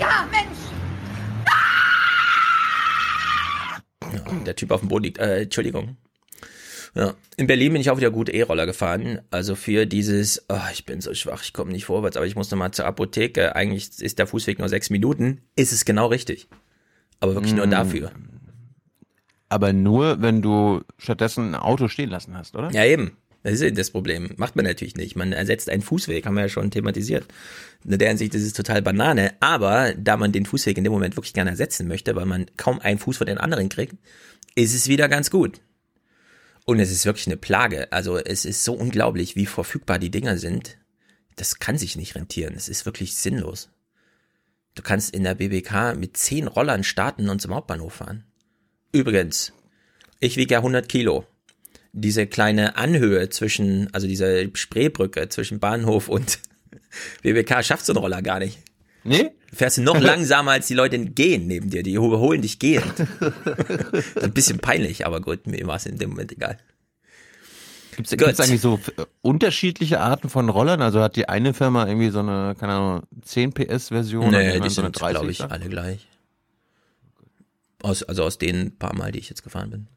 Ja, 0.00 0.26
Mensch! 0.30 0.58
Ja, 4.12 4.44
der 4.44 4.56
Typ 4.56 4.70
auf 4.72 4.80
dem 4.80 4.88
Boden 4.88 5.04
liegt. 5.04 5.18
Äh, 5.18 5.42
Entschuldigung. 5.42 5.96
Ja. 6.94 7.14
In 7.36 7.46
Berlin 7.46 7.72
bin 7.72 7.80
ich 7.80 7.90
auch 7.90 7.96
wieder 7.98 8.10
gut 8.10 8.28
E-Roller 8.28 8.66
gefahren. 8.66 9.20
Also 9.30 9.54
für 9.54 9.86
dieses, 9.86 10.44
oh, 10.48 10.58
ich 10.72 10.84
bin 10.86 11.00
so 11.00 11.14
schwach, 11.14 11.42
ich 11.44 11.52
komme 11.52 11.70
nicht 11.70 11.84
vorwärts, 11.84 12.16
aber 12.16 12.26
ich 12.26 12.34
muss 12.34 12.50
nochmal 12.50 12.72
zur 12.72 12.86
Apotheke. 12.86 13.54
Eigentlich 13.54 14.00
ist 14.00 14.18
der 14.18 14.26
Fußweg 14.26 14.58
nur 14.58 14.68
sechs 14.68 14.90
Minuten. 14.90 15.42
Ist 15.54 15.72
es 15.72 15.84
genau 15.84 16.06
richtig. 16.08 16.48
Aber 17.20 17.34
wirklich 17.34 17.54
nur 17.54 17.66
Mm. 17.66 17.70
dafür. 17.70 18.10
Aber 19.48 19.72
nur, 19.72 20.20
wenn 20.22 20.42
du 20.42 20.80
stattdessen 20.98 21.54
ein 21.54 21.60
Auto 21.60 21.88
stehen 21.88 22.10
lassen 22.10 22.36
hast, 22.36 22.56
oder? 22.56 22.70
Ja, 22.72 22.84
eben. 22.84 23.16
Das 23.42 23.54
ist 23.54 23.62
eben 23.62 23.76
das 23.76 23.90
Problem. 23.90 24.34
Macht 24.36 24.56
man 24.56 24.66
natürlich 24.66 24.96
nicht. 24.96 25.16
Man 25.16 25.32
ersetzt 25.32 25.70
einen 25.70 25.82
Fußweg, 25.82 26.26
haben 26.26 26.34
wir 26.34 26.42
ja 26.42 26.48
schon 26.48 26.70
thematisiert. 26.70 27.26
In 27.84 27.98
der 27.98 28.08
Hinsicht 28.08 28.34
ist 28.34 28.44
es 28.44 28.52
total 28.52 28.82
Banane. 28.82 29.32
Aber 29.40 29.94
da 29.94 30.16
man 30.16 30.32
den 30.32 30.44
Fußweg 30.44 30.76
in 30.76 30.84
dem 30.84 30.92
Moment 30.92 31.16
wirklich 31.16 31.32
gerne 31.32 31.50
ersetzen 31.50 31.88
möchte, 31.88 32.14
weil 32.16 32.26
man 32.26 32.46
kaum 32.56 32.80
einen 32.80 32.98
Fuß 32.98 33.16
vor 33.16 33.26
den 33.26 33.38
anderen 33.38 33.70
kriegt, 33.70 33.94
ist 34.54 34.74
es 34.74 34.88
wieder 34.88 35.08
ganz 35.08 35.30
gut. 35.30 35.60
Und 36.66 36.80
es 36.80 36.90
ist 36.90 37.06
wirklich 37.06 37.26
eine 37.26 37.38
Plage. 37.38 37.90
Also 37.92 38.18
es 38.18 38.44
ist 38.44 38.62
so 38.62 38.74
unglaublich, 38.74 39.36
wie 39.36 39.46
verfügbar 39.46 39.98
die 39.98 40.10
Dinger 40.10 40.36
sind. 40.36 40.76
Das 41.36 41.58
kann 41.58 41.78
sich 41.78 41.96
nicht 41.96 42.14
rentieren. 42.14 42.54
Es 42.54 42.68
ist 42.68 42.84
wirklich 42.84 43.16
sinnlos. 43.16 43.70
Du 44.74 44.82
kannst 44.82 45.14
in 45.14 45.24
der 45.24 45.34
BBK 45.34 45.96
mit 45.96 46.16
zehn 46.16 46.46
Rollern 46.46 46.84
starten 46.84 47.28
und 47.30 47.40
zum 47.40 47.54
Hauptbahnhof 47.54 47.94
fahren. 47.94 48.24
Übrigens, 48.92 49.52
ich 50.20 50.36
wiege 50.36 50.54
ja 50.54 50.58
100 50.58 50.88
Kilo. 50.88 51.26
Diese 51.92 52.26
kleine 52.26 52.76
Anhöhe 52.76 53.28
zwischen, 53.30 53.92
also 53.92 54.06
diese 54.06 54.50
Spreebrücke 54.54 55.28
zwischen 55.28 55.58
Bahnhof 55.58 56.08
und 56.08 56.38
BBK 57.22 57.64
schafft 57.64 57.86
so 57.86 57.92
ein 57.92 57.96
Roller 57.96 58.22
gar 58.22 58.38
nicht. 58.38 58.58
Nee? 59.04 59.30
Du 59.50 59.56
fährst 59.56 59.78
noch 59.78 59.98
langsamer 60.00 60.52
als 60.52 60.66
die 60.66 60.74
Leute 60.74 60.98
gehen 60.98 61.46
neben 61.46 61.70
dir. 61.70 61.82
Die 61.82 61.94
überholen 61.94 62.42
dich 62.42 62.58
gehend. 62.58 62.94
Ein 64.22 64.32
bisschen 64.32 64.58
peinlich, 64.58 65.06
aber 65.06 65.20
gut, 65.20 65.46
mir 65.46 65.66
war 65.66 65.76
es 65.76 65.86
in 65.86 65.98
dem 65.98 66.10
Moment 66.10 66.32
egal. 66.32 66.58
Gibt 67.96 68.12
es 68.22 68.40
eigentlich 68.40 68.60
so 68.60 68.80
äh, 68.96 69.04
unterschiedliche 69.20 70.00
Arten 70.00 70.30
von 70.30 70.48
Rollern? 70.48 70.80
Also 70.80 71.00
hat 71.00 71.16
die 71.16 71.28
eine 71.28 71.52
Firma 71.52 71.86
irgendwie 71.86 72.10
so 72.10 72.20
eine, 72.20 72.54
keine 72.58 72.72
Ahnung, 72.74 73.02
10 73.22 73.52
PS 73.52 73.88
Version? 73.88 74.30
Nee, 74.30 74.60
die 74.60 74.70
so 74.70 74.80
eine 74.82 74.90
sind, 74.92 74.96
glaube 74.96 75.30
ich, 75.30 75.42
alle 75.42 75.68
gleich. 75.68 76.06
Aus, 77.82 78.02
also 78.02 78.24
aus 78.24 78.38
den 78.38 78.76
paar 78.78 78.94
Mal, 78.94 79.12
die 79.12 79.18
ich 79.18 79.28
jetzt 79.28 79.42
gefahren 79.42 79.70
bin. 79.70 79.88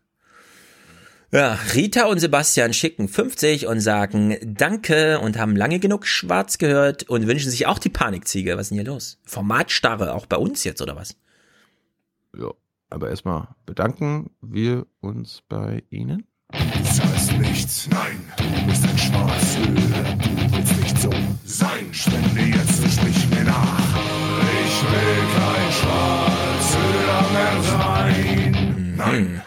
Ja, 1.33 1.57
Rita 1.73 2.05
und 2.05 2.19
Sebastian 2.19 2.73
schicken 2.73 3.07
50 3.07 3.65
und 3.65 3.79
sagen 3.79 4.37
Danke 4.43 5.19
und 5.19 5.39
haben 5.39 5.55
lange 5.55 5.79
genug 5.79 6.05
schwarz 6.05 6.59
gehört 6.59 7.09
und 7.09 7.25
wünschen 7.25 7.49
sich 7.49 7.65
auch 7.65 7.79
die 7.79 7.89
Panikziege. 7.89 8.55
Was 8.55 8.67
ist 8.67 8.69
denn 8.69 8.77
hier 8.77 8.85
los? 8.85 9.17
Formatstarre, 9.23 10.13
auch 10.13 10.27
bei 10.27 10.37
uns 10.37 10.63
jetzt, 10.63 10.79
oder 10.83 10.95
was? 10.95 11.15
Ja, 12.37 12.51
aber 12.91 13.09
erstmal 13.09 13.47
bedanken 13.65 14.29
wir 14.41 14.85
uns 15.01 15.41
bei 15.49 15.81
Ihnen. 15.89 16.27
Das 16.51 17.01
heißt 17.01 17.33
nichts, 17.39 17.89
nein, 17.89 18.31
du 18.37 18.67
bist 18.67 18.83
ein 18.83 18.97
Schwarzhörer, 18.99 20.15
du 20.15 20.55
willst 20.55 20.77
nicht 20.79 20.97
so 20.99 21.09
sein. 21.45 21.91
Spende 21.91 22.41
jetzt 22.41 22.79
und 22.79 22.91
sprich 22.91 23.27
mir 23.31 23.43
nach. 23.45 23.97
Ich 24.65 24.83
will 24.83 25.23
kein 25.35 25.71
Schwarzhörer 25.71 27.31
mehr 27.31 27.63
sein. 27.63 28.93
Nein. 28.97 29.41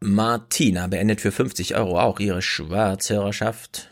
Martina 0.00 0.86
beendet 0.86 1.20
für 1.20 1.32
50 1.32 1.74
Euro 1.76 1.98
auch 2.00 2.20
ihre 2.20 2.42
Schwarzhörerschaft. 2.42 3.90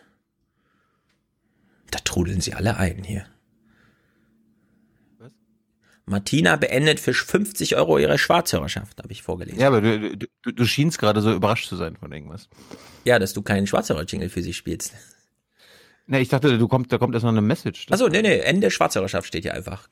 Da 1.90 1.98
trudeln 2.00 2.40
sie 2.40 2.54
alle 2.54 2.76
ein 2.76 3.04
hier. 3.04 3.26
Martina 6.06 6.56
beendet 6.56 7.00
für 7.00 7.14
50 7.14 7.76
Euro 7.76 7.98
ihre 7.98 8.18
Schwarzhörerschaft, 8.18 8.98
habe 8.98 9.12
ich 9.12 9.22
vorgelesen. 9.22 9.58
Ja, 9.58 9.68
aber 9.68 9.80
du, 9.80 10.16
du, 10.16 10.52
du 10.52 10.66
schienst 10.66 10.98
gerade 10.98 11.22
so 11.22 11.32
überrascht 11.32 11.68
zu 11.68 11.76
sein 11.76 11.96
von 11.96 12.12
irgendwas. 12.12 12.48
Ja, 13.04 13.18
dass 13.18 13.32
du 13.32 13.40
keinen 13.40 13.66
Schwarzhörer-Jingle 13.66 14.28
für 14.28 14.42
sie 14.42 14.52
spielst. 14.52 14.92
Ne, 16.06 16.20
ich 16.20 16.28
dachte, 16.28 16.58
du 16.58 16.68
kommst, 16.68 16.92
da 16.92 16.98
kommt 16.98 17.14
erst 17.14 17.24
noch 17.24 17.32
eine 17.32 17.40
Message. 17.40 17.86
Achso, 17.90 18.08
nee, 18.08 18.20
nee, 18.20 18.38
Ende 18.40 18.70
Schwarzhörerschaft 18.70 19.26
steht 19.26 19.44
hier 19.44 19.54
einfach. 19.54 19.88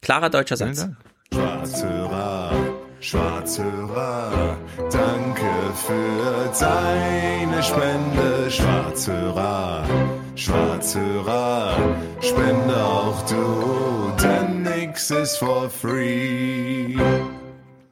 Klarer 0.00 0.30
deutscher 0.30 0.56
Satz. 0.56 0.88
Schwarzhörer, 1.32 2.73
Schwarzhörer, 3.04 4.56
danke 4.90 5.74
für 5.74 6.50
deine 6.58 7.62
Spende. 7.62 8.50
Schwarzhörer, 8.50 9.86
Schwarzhörer, 10.34 11.76
spende 12.22 12.82
auch 12.82 13.22
du, 13.28 14.10
denn 14.22 14.62
nix 14.62 15.10
ist 15.10 15.36
for 15.36 15.68
free. 15.68 16.96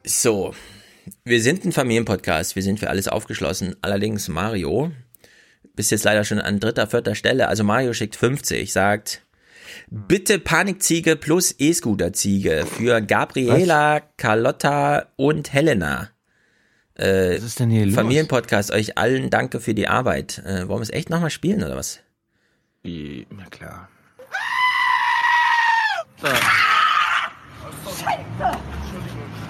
So, 0.03 0.55
wir 1.23 1.41
sind 1.43 1.63
ein 1.63 1.73
Familienpodcast, 1.73 2.55
wir 2.55 2.63
sind 2.63 2.79
für 2.79 2.89
alles 2.89 3.07
aufgeschlossen. 3.07 3.75
Allerdings 3.81 4.29
Mario, 4.29 4.89
bist 5.75 5.91
jetzt 5.91 6.05
leider 6.05 6.23
schon 6.23 6.39
an 6.39 6.59
dritter, 6.59 6.87
vierter 6.87 7.13
Stelle. 7.13 7.49
Also 7.49 7.63
Mario 7.63 7.93
schickt 7.93 8.15
50, 8.15 8.73
sagt, 8.73 9.21
bitte 9.89 10.39
Panikziege 10.39 11.15
plus 11.15 11.55
E-Scooter-Ziege 11.57 12.65
für 12.65 13.01
Gabriela, 13.01 14.01
Carlotta 14.17 15.07
und 15.15 15.53
Helena. 15.53 16.09
Äh, 16.95 17.37
Was 17.37 17.43
ist 17.43 17.59
denn 17.59 17.69
hier 17.69 17.85
los? 17.85 17.95
Familienpodcast, 17.95 18.71
euch 18.71 18.97
allen 18.97 19.29
danke 19.29 19.59
für 19.59 19.73
die 19.73 19.87
Arbeit. 19.87 20.39
Äh, 20.45 20.67
wollen 20.67 20.79
wir 20.79 20.83
es 20.83 20.91
echt 20.91 21.09
nochmal 21.09 21.29
spielen 21.31 21.63
oder 21.63 21.75
was? 21.75 21.99
Wie, 22.83 23.25
na 23.29 23.45
klar. 23.45 23.89
Scheiße! 27.83 28.57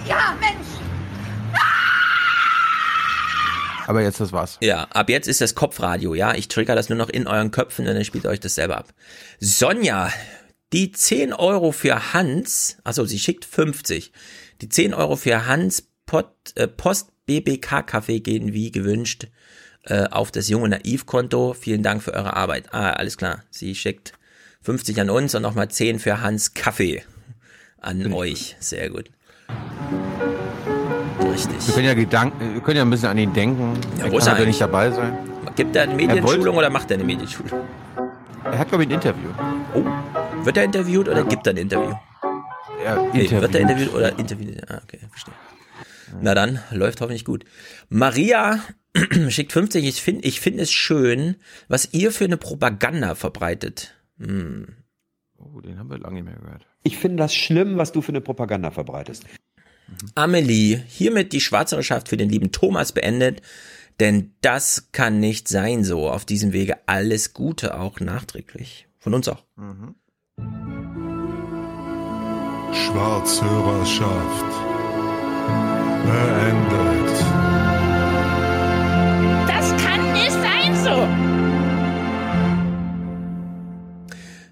Ja, 0.07 0.38
Mensch! 0.39 0.53
Aber 3.88 4.01
jetzt 4.01 4.19
das 4.19 4.31
war's. 4.31 4.57
Ja, 4.61 4.84
ab 4.86 5.09
jetzt 5.09 5.27
ist 5.27 5.41
das 5.41 5.55
Kopfradio, 5.55 6.13
ja. 6.15 6.36
Ich 6.36 6.47
trigger 6.47 6.75
das 6.75 6.89
nur 6.89 6.97
noch 6.97 7.09
in 7.09 7.27
euren 7.27 7.51
Köpfen 7.51 7.88
und 7.88 7.93
dann 7.93 8.05
spielt 8.05 8.25
euch 8.25 8.39
das 8.39 8.55
selber 8.55 8.77
ab. 8.77 8.93
Sonja, 9.39 10.11
die 10.71 10.91
10 10.91 11.34
Euro 11.34 11.71
für 11.71 12.13
Hans, 12.13 12.77
achso, 12.84 13.05
sie 13.05 13.19
schickt 13.19 13.45
50. 13.45 14.11
Die 14.61 14.69
10 14.69 14.93
Euro 14.93 15.15
für 15.15 15.45
Hans 15.45 15.88
Pot, 16.05 16.31
äh, 16.55 16.67
Post 16.67 17.09
BBK 17.25 17.84
Kaffee 17.84 18.19
gehen 18.19 18.53
wie 18.53 18.71
gewünscht 18.71 19.27
äh, 19.86 20.05
auf 20.05 20.31
das 20.31 20.49
junge 20.49 20.69
Naiv-Konto. 20.69 21.53
Vielen 21.53 21.84
Dank 21.84 22.03
für 22.03 22.13
eure 22.13 22.36
Arbeit. 22.36 22.73
Ah, 22.73 22.91
alles 22.91 23.17
klar. 23.17 23.43
Sie 23.49 23.75
schickt 23.75 24.13
50 24.61 24.99
an 25.01 25.09
uns 25.09 25.36
und 25.36 25.41
nochmal 25.41 25.69
10 25.69 25.99
für 25.99 26.21
Hans 26.21 26.53
Kaffee 26.53 27.03
an 27.77 28.13
euch. 28.13 28.55
Sehr 28.59 28.89
gut. 28.89 29.09
Richtig. 31.34 31.67
Wir 31.67 31.73
können 31.73 31.88
ja 31.88 31.93
Gedanken, 31.95 32.53
wir 32.53 32.61
können 32.61 32.77
ja 32.77 32.84
ein 32.84 32.89
bisschen 32.89 33.09
an 33.09 33.17
ihn 33.17 33.34
denken. 33.34 33.73
Ja, 33.97 34.05
er 34.05 34.11
wo 34.11 34.17
ist 34.19 34.25
kann 34.25 34.38
er 34.38 34.45
nicht 34.45 34.61
dabei 34.61 34.91
sein. 34.91 35.17
Gibt 35.55 35.75
er 35.75 35.84
eine 35.84 35.95
Medienschulung 35.95 36.57
oder 36.57 36.69
macht 36.69 36.91
er 36.91 36.95
eine 36.95 37.03
Medienschulung? 37.03 37.61
Er 38.43 38.57
hat, 38.59 38.69
glaube 38.69 38.84
ich, 38.84 38.89
ein 38.89 38.93
Interview. 38.95 39.29
Oh, 39.73 39.84
wird 40.45 40.57
er 40.57 40.63
interviewt 40.65 41.07
oder 41.09 41.23
gibt 41.23 41.47
er 41.47 41.53
ein 41.53 41.57
Interview? 41.57 41.93
Ja, 42.84 43.01
Nee, 43.13 43.29
wird 43.31 43.34
er 43.55 43.61
interviewt. 43.61 43.61
interviewt 43.61 43.93
oder 43.93 44.19
interviewt? 44.19 44.69
Ah, 44.69 44.81
okay, 44.84 44.99
verstehe. 45.09 45.34
Na 46.21 46.36
dann, 46.36 46.59
läuft 46.71 47.01
hoffentlich 47.01 47.25
gut. 47.25 47.45
Maria 47.89 48.59
schickt 49.29 49.51
50. 49.53 49.86
Ich 49.86 50.01
finde 50.01 50.27
ich 50.27 50.39
finde 50.39 50.61
es 50.63 50.71
schön, 50.71 51.38
was 51.67 51.89
ihr 51.93 52.11
für 52.11 52.25
eine 52.25 52.38
Propaganda 52.38 53.15
verbreitet. 53.15 53.95
Hm. 54.19 54.67
Oh, 55.38 55.61
den 55.61 55.79
haben 55.79 55.89
wir 55.89 55.97
lange 55.97 56.15
nicht 56.15 56.25
mehr 56.25 56.36
gehört. 56.36 56.67
Ich 56.84 56.97
finde 56.97 57.17
das 57.17 57.34
schlimm, 57.34 57.77
was 57.77 57.91
du 57.91 58.01
für 58.01 58.09
eine 58.11 58.21
Propaganda 58.21 58.69
verbreitest. 58.71 59.25
Amelie, 60.16 60.82
hiermit 60.88 61.34
die 61.34 61.41
Schwarzhörerschaft 61.41 62.10
für 62.10 62.18
den 62.18 62.30
lieben 62.30 62.52
Thomas 62.52 62.91
beendet, 62.91 63.41
denn 64.00 64.34
das 64.41 64.89
kann 64.91 65.20
nicht 65.20 65.48
sein 65.48 65.84
so. 65.84 66.10
Auf 66.10 66.26
diesem 66.26 66.54
Wege 66.54 66.78
alles 66.88 67.34
Gute, 67.34 67.80
auch 67.80 68.00
nachträglich. 68.00 68.88
Von 69.00 69.14
uns 69.14 69.28
auch. 69.28 69.44
Schwarzhörerschaft 72.74 74.46
beendet. 76.06 77.10
Das 79.48 79.76
kann 79.84 80.14
nicht 80.14 80.32
sein 80.32 80.76
so! 80.84 81.08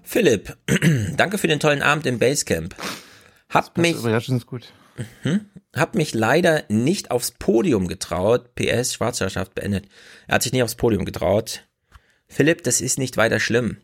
Philipp, 0.02 0.56
danke 1.16 1.38
für 1.38 1.48
den 1.48 1.58
tollen 1.58 1.82
Abend 1.82 2.06
im 2.06 2.18
Basecamp. 2.18 2.76
Hab 3.48 3.76
mich, 3.78 3.96
Überraschend 3.96 4.46
gut. 4.46 4.72
Mhm. 5.24 5.46
Hab 5.74 5.94
mich 5.94 6.14
leider 6.14 6.64
nicht 6.68 7.10
aufs 7.10 7.30
Podium 7.30 7.88
getraut. 7.88 8.54
PS, 8.54 8.94
Schwarzherrschaft 8.94 9.54
beendet. 9.54 9.86
Er 10.26 10.36
hat 10.36 10.42
sich 10.42 10.52
nicht 10.52 10.62
aufs 10.62 10.74
Podium 10.74 11.04
getraut. 11.04 11.66
Philipp, 12.28 12.62
das 12.62 12.80
ist 12.80 12.98
nicht 12.98 13.16
weiter 13.16 13.40
schlimm. 13.40 13.78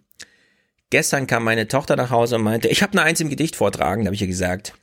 Gestern 0.90 1.26
kam 1.26 1.44
meine 1.44 1.68
Tochter 1.68 1.96
nach 1.96 2.10
Hause 2.10 2.36
und 2.36 2.42
meinte, 2.42 2.68
ich 2.68 2.82
habe 2.82 2.92
eine 2.92 3.02
Eins 3.02 3.20
im 3.20 3.28
Gedicht 3.28 3.56
vortragen. 3.56 4.04
Da 4.04 4.08
habe 4.08 4.14
ich 4.14 4.22
ihr 4.22 4.26
gesagt, 4.26 4.74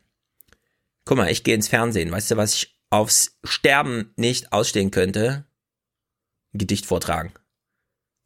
guck 1.04 1.18
mal, 1.18 1.32
ich 1.32 1.44
gehe 1.44 1.56
ins 1.56 1.68
Fernsehen. 1.68 2.12
Weißt 2.12 2.32
du, 2.32 2.38
was 2.38 2.54
ich 2.54 2.80
aufs 2.90 3.38
Sterben 3.44 4.14
nicht 4.16 4.54
ausstehen 4.54 4.92
könnte? 4.92 5.46
Ein 6.54 6.60
Gedicht 6.60 6.86
vortragen. 6.86 7.34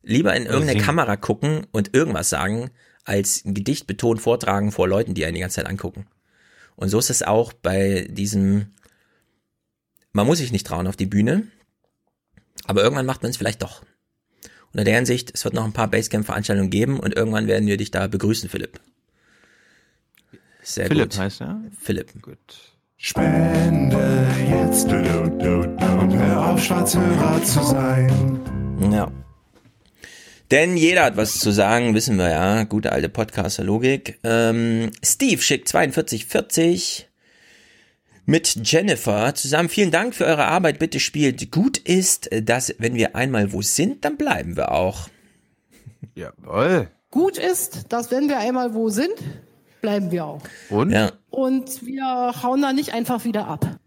Lieber 0.02 0.36
in 0.36 0.46
irgendeine 0.46 0.72
singen. 0.72 0.86
Kamera 0.86 1.16
gucken 1.16 1.68
und 1.72 1.94
irgendwas 1.94 2.30
sagen, 2.30 2.72
als 3.04 3.44
ein 3.46 3.54
Gedicht 3.54 3.88
betont 3.88 4.22
vortragen 4.22 4.72
vor 4.72 4.88
Leuten, 4.88 5.14
die 5.14 5.26
einen 5.26 5.36
die 5.36 5.42
ganze 5.42 5.58
Zeit 5.58 5.68
angucken. 5.68 6.08
Und 6.80 6.88
so 6.88 6.98
ist 6.98 7.10
es 7.10 7.24
auch 7.24 7.52
bei 7.52 8.08
diesem, 8.10 8.68
man 10.14 10.26
muss 10.26 10.38
sich 10.38 10.54
nicht 10.54 10.66
trauen 10.66 10.88
auf 10.88 10.96
die 10.96 11.08
Bühne, 11.08 11.46
aber 12.68 12.84
irgendwann 12.84 13.06
macht 13.06 13.22
man 13.22 13.32
es 13.32 13.36
vielleicht 13.36 13.62
doch. 13.62 13.82
Und 14.72 14.80
in 14.80 14.86
der 14.86 14.96
Hinsicht, 14.96 15.30
es 15.34 15.44
wird 15.44 15.54
noch 15.54 15.66
ein 15.66 15.74
paar 15.74 15.90
Basecamp-Veranstaltungen 15.90 16.70
geben 16.70 16.98
und 16.98 17.14
irgendwann 17.14 17.48
werden 17.48 17.68
wir 17.68 17.76
dich 17.76 17.92
da 17.92 18.08
begrüßen, 18.08 18.48
Philipp. 18.48 18.80
Sehr 20.64 20.88
Philipp 20.88 21.10
gut. 21.10 21.20
heißt 21.20 21.42
er? 21.42 21.62
Philipp. 21.78 22.14
Gut. 22.22 22.38
Spende 22.96 24.28
jetzt 24.50 24.88
und 24.88 26.14
hör 26.14 26.46
auf, 26.46 26.64
Schwarzhörer 26.64 27.44
zu 27.44 27.62
sein. 27.62 28.40
Ja. 28.90 29.12
Denn 30.52 30.78
jeder 30.78 31.04
hat 31.04 31.18
was 31.18 31.40
zu 31.40 31.52
sagen, 31.52 31.94
wissen 31.94 32.18
wir 32.18 32.30
ja. 32.30 32.64
Gute 32.64 32.92
alte 32.92 33.10
Podcaster-Logik. 33.10 34.20
Ähm, 34.24 34.92
Steve 35.04 35.42
schickt 35.42 35.70
4240 35.70 37.08
mit 38.26 38.56
Jennifer 38.64 39.34
zusammen. 39.36 39.70
Vielen 39.70 39.92
Dank 39.92 40.16
für 40.16 40.26
eure 40.26 40.46
Arbeit. 40.46 40.80
Bitte 40.80 41.00
spielt. 41.00 41.52
Gut 41.52 41.78
ist, 41.78 42.30
dass 42.44 42.74
wenn 42.80 42.96
wir 42.96 43.16
einmal 43.16 43.54
wo 43.54 43.62
sind, 43.62 44.06
dann 44.06 44.18
bleiben 44.18 44.56
wir 44.56 44.72
auch. 44.72 45.10
Jawohl. 46.16 46.90
Gut 47.12 47.38
ist, 47.38 47.92
dass 47.92 48.12
wenn 48.12 48.28
wir 48.30 48.38
einmal 48.38 48.74
wo 48.74 48.90
sind, 48.90 49.16
bleiben 49.82 50.12
wir 50.12 50.26
auch. 50.26 50.42
Und? 50.70 50.92
Ja. 50.92 51.12
Und 51.30 51.86
wir 51.86 52.34
hauen 52.44 52.62
da 52.62 52.74
nicht 52.74 52.94
einfach 52.94 53.24
wieder 53.24 53.48
ab. 53.48 53.80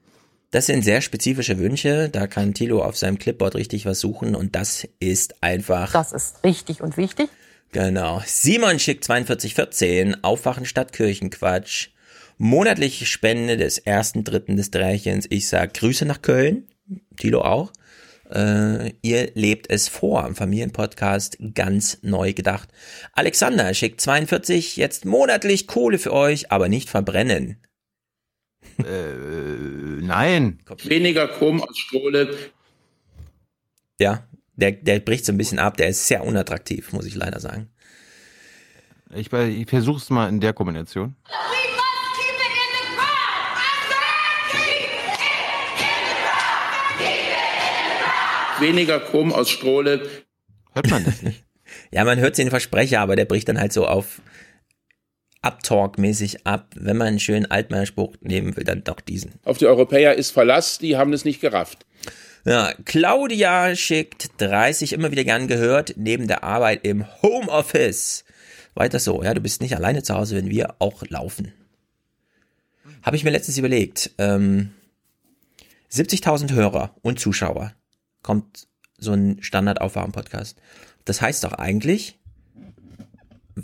Das 0.52 0.66
sind 0.66 0.82
sehr 0.82 1.00
spezifische 1.00 1.58
Wünsche. 1.58 2.10
Da 2.10 2.26
kann 2.26 2.52
Thilo 2.52 2.82
auf 2.84 2.96
seinem 2.98 3.18
Clipboard 3.18 3.54
richtig 3.54 3.86
was 3.86 4.00
suchen 4.00 4.34
und 4.34 4.54
das 4.54 4.86
ist 5.00 5.42
einfach. 5.42 5.92
Das 5.92 6.12
ist 6.12 6.44
richtig 6.44 6.82
und 6.82 6.98
wichtig. 6.98 7.30
Genau. 7.72 8.22
Simon 8.26 8.78
schickt 8.78 9.06
4214, 9.06 10.22
Aufwachen 10.22 10.66
statt 10.66 10.92
Kirchenquatsch. 10.92 11.88
Monatliche 12.36 13.06
Spende 13.06 13.56
des 13.56 13.78
ersten 13.78 14.24
Dritten 14.24 14.56
des 14.56 14.70
Drärchens. 14.70 15.26
Ich 15.30 15.48
sag 15.48 15.72
Grüße 15.72 16.04
nach 16.04 16.20
Köln. 16.20 16.68
Tilo 17.16 17.40
auch. 17.40 17.72
Äh, 18.30 18.92
ihr 19.00 19.30
lebt 19.34 19.70
es 19.70 19.88
vor 19.88 20.22
am 20.22 20.34
Familienpodcast 20.34 21.38
ganz 21.54 21.98
neu 22.02 22.34
gedacht. 22.34 22.68
Alexander 23.14 23.72
schickt 23.72 24.02
42, 24.02 24.76
jetzt 24.76 25.06
monatlich 25.06 25.66
Kohle 25.66 25.98
für 25.98 26.12
euch, 26.12 26.52
aber 26.52 26.68
nicht 26.68 26.90
verbrennen. 26.90 27.56
Äh, 28.78 30.02
nein. 30.02 30.58
Weniger 30.84 31.28
Chrom 31.28 31.62
als 31.62 31.78
Strohle. 31.78 32.36
Ja, 34.00 34.26
der, 34.56 34.72
der 34.72 35.00
bricht 35.00 35.24
so 35.24 35.32
ein 35.32 35.38
bisschen 35.38 35.58
ab, 35.58 35.76
der 35.76 35.88
ist 35.88 36.06
sehr 36.06 36.24
unattraktiv, 36.24 36.92
muss 36.92 37.06
ich 37.06 37.14
leider 37.14 37.40
sagen. 37.40 37.68
Ich, 39.14 39.32
ich 39.32 39.68
versuch's 39.68 40.10
mal 40.10 40.28
in 40.28 40.40
der 40.40 40.52
Kombination. 40.52 41.16
Weniger 48.58 49.00
Chrom 49.00 49.32
aus 49.32 49.50
Strohle. 49.50 50.08
Hört 50.72 50.90
man 50.90 51.04
das 51.04 51.22
nicht? 51.22 51.44
Ja, 51.90 52.04
man 52.04 52.18
hört 52.18 52.36
den 52.36 52.50
Versprecher, 52.50 53.00
aber 53.00 53.16
der 53.16 53.24
bricht 53.24 53.48
dann 53.48 53.58
halt 53.58 53.72
so 53.72 53.86
auf 53.86 54.20
Uptalk-mäßig 55.42 56.46
ab. 56.46 56.74
Wenn 56.76 56.96
man 56.96 57.08
einen 57.08 57.20
schönen 57.20 57.50
Altmannspruch 57.50 58.16
nehmen 58.20 58.56
will, 58.56 58.64
dann 58.64 58.84
doch 58.84 59.00
diesen. 59.00 59.32
Auf 59.44 59.58
die 59.58 59.66
Europäer 59.66 60.14
ist 60.14 60.30
Verlass, 60.30 60.78
die 60.78 60.96
haben 60.96 61.12
es 61.12 61.24
nicht 61.24 61.40
gerafft. 61.40 61.84
Ja, 62.44 62.72
Claudia 62.84 63.76
schickt 63.76 64.30
30 64.38 64.92
immer 64.92 65.10
wieder 65.10 65.24
gern 65.24 65.46
gehört, 65.46 65.94
neben 65.96 66.26
der 66.26 66.42
Arbeit 66.42 66.84
im 66.84 67.06
Homeoffice. 67.22 68.24
Weiter 68.74 68.98
so, 68.98 69.22
ja, 69.22 69.34
du 69.34 69.40
bist 69.40 69.60
nicht 69.60 69.76
alleine 69.76 70.02
zu 70.02 70.14
Hause, 70.14 70.36
wenn 70.36 70.50
wir 70.50 70.74
auch 70.78 71.04
laufen. 71.08 71.52
Habe 73.02 73.16
ich 73.16 73.24
mir 73.24 73.30
letztens 73.30 73.58
überlegt, 73.58 74.10
ähm, 74.18 74.72
70.000 75.92 76.52
Hörer 76.52 76.96
und 77.02 77.20
Zuschauer 77.20 77.74
kommt 78.22 78.66
so 78.98 79.12
ein 79.12 79.42
Standard-Aufwachen-Podcast. 79.42 80.56
Das 81.04 81.20
heißt 81.20 81.44
doch 81.44 81.52
eigentlich, 81.52 82.18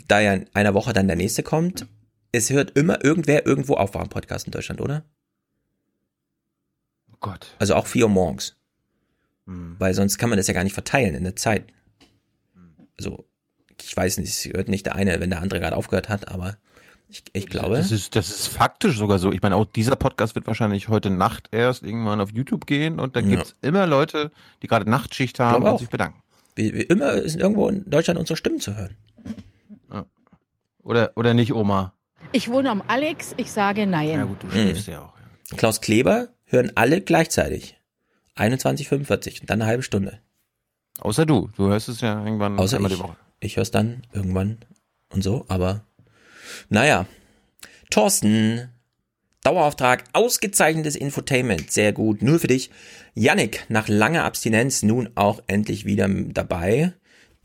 da 0.07 0.19
ja 0.19 0.33
in 0.33 0.47
einer 0.53 0.73
Woche 0.73 0.93
dann 0.93 1.07
der 1.07 1.15
nächste 1.15 1.43
kommt, 1.43 1.85
es 2.31 2.49
hört 2.49 2.71
immer 2.77 3.03
irgendwer 3.03 3.45
irgendwo 3.45 3.75
Aufwachen-Podcast 3.75 4.45
in 4.45 4.51
Deutschland, 4.51 4.81
oder? 4.81 5.03
Oh 7.11 7.17
Gott. 7.19 7.47
Also 7.59 7.75
auch 7.75 7.87
4 7.87 8.03
Uhr 8.05 8.09
morgens. 8.09 8.55
Weil 9.45 9.95
sonst 9.95 10.19
kann 10.19 10.29
man 10.29 10.37
das 10.37 10.45
ja 10.45 10.53
gar 10.53 10.63
nicht 10.63 10.73
verteilen 10.73 11.15
in 11.15 11.23
der 11.23 11.35
Zeit. 11.35 11.63
Also, 12.99 13.25
ich 13.81 13.97
weiß 13.97 14.19
nicht, 14.19 14.29
es 14.29 14.45
hört 14.53 14.67
nicht 14.67 14.85
der 14.85 14.93
eine, 14.93 15.19
wenn 15.19 15.31
der 15.31 15.41
andere 15.41 15.59
gerade 15.59 15.75
aufgehört 15.75 16.07
hat, 16.07 16.27
aber 16.27 16.57
ich, 17.07 17.23
ich 17.33 17.47
glaube. 17.47 17.77
Das 17.77 17.91
ist, 17.91 18.15
das 18.15 18.29
ist 18.29 18.45
faktisch 18.47 18.95
sogar 18.99 19.17
so. 19.17 19.31
Ich 19.31 19.41
meine, 19.41 19.55
auch 19.55 19.65
dieser 19.65 19.95
Podcast 19.95 20.35
wird 20.35 20.45
wahrscheinlich 20.45 20.87
heute 20.87 21.09
Nacht 21.09 21.47
erst 21.51 21.81
irgendwann 21.81 22.21
auf 22.21 22.29
YouTube 22.31 22.67
gehen 22.67 22.99
und 22.99 23.15
da 23.15 23.21
Ja. 23.21 23.27
gibt's 23.27 23.55
immer 23.63 23.87
Leute, 23.87 24.29
die 24.61 24.67
gerade 24.67 24.87
Nachtschicht 24.87 25.39
haben 25.39 25.65
und 25.65 25.79
sich 25.79 25.89
bedanken. 25.89 26.21
Wie, 26.55 26.71
wie 26.75 26.81
immer 26.83 27.27
sind 27.27 27.41
irgendwo 27.41 27.69
in 27.69 27.89
Deutschland 27.89 28.19
unsere 28.19 28.37
Stimmen 28.37 28.59
zu 28.59 28.75
hören. 28.75 28.95
Oder, 30.83 31.11
oder 31.15 31.33
nicht, 31.33 31.53
Oma? 31.53 31.93
Ich 32.31 32.49
wohne 32.49 32.69
am 32.69 32.83
Alex, 32.87 33.33
ich 33.37 33.51
sage 33.51 33.87
nein. 33.87 34.09
Ja 34.09 34.23
gut, 34.25 34.43
du 34.43 34.49
schläfst 34.51 34.87
ja 34.87 35.01
auch. 35.01 35.13
Klaus 35.57 35.81
Kleber 35.81 36.29
hören 36.45 36.71
alle 36.75 37.01
gleichzeitig. 37.01 37.79
21.45 38.35 39.41
und 39.41 39.49
dann 39.49 39.61
eine 39.61 39.69
halbe 39.69 39.83
Stunde. 39.83 40.19
Außer 40.99 41.25
du. 41.25 41.49
Du 41.55 41.67
hörst 41.67 41.89
es 41.89 42.01
ja 42.01 42.23
irgendwann 42.23 42.59
Außer 42.59 42.77
einmal 42.77 42.91
ich. 42.91 42.97
die 42.97 43.03
Woche. 43.03 43.15
Ich 43.39 43.55
höre 43.55 43.63
es 43.63 43.71
dann 43.71 44.03
irgendwann 44.13 44.59
und 45.13 45.23
so, 45.23 45.45
aber 45.47 45.83
naja. 46.69 47.05
Thorsten, 47.89 48.69
Dauerauftrag, 49.43 50.03
ausgezeichnetes 50.13 50.95
Infotainment, 50.95 51.71
sehr 51.71 51.93
gut, 51.93 52.21
nur 52.21 52.39
für 52.39 52.47
dich. 52.47 52.69
Yannick, 53.15 53.65
nach 53.69 53.87
langer 53.87 54.25
Abstinenz 54.25 54.83
nun 54.83 55.09
auch 55.15 55.41
endlich 55.47 55.85
wieder 55.85 56.07
dabei, 56.07 56.93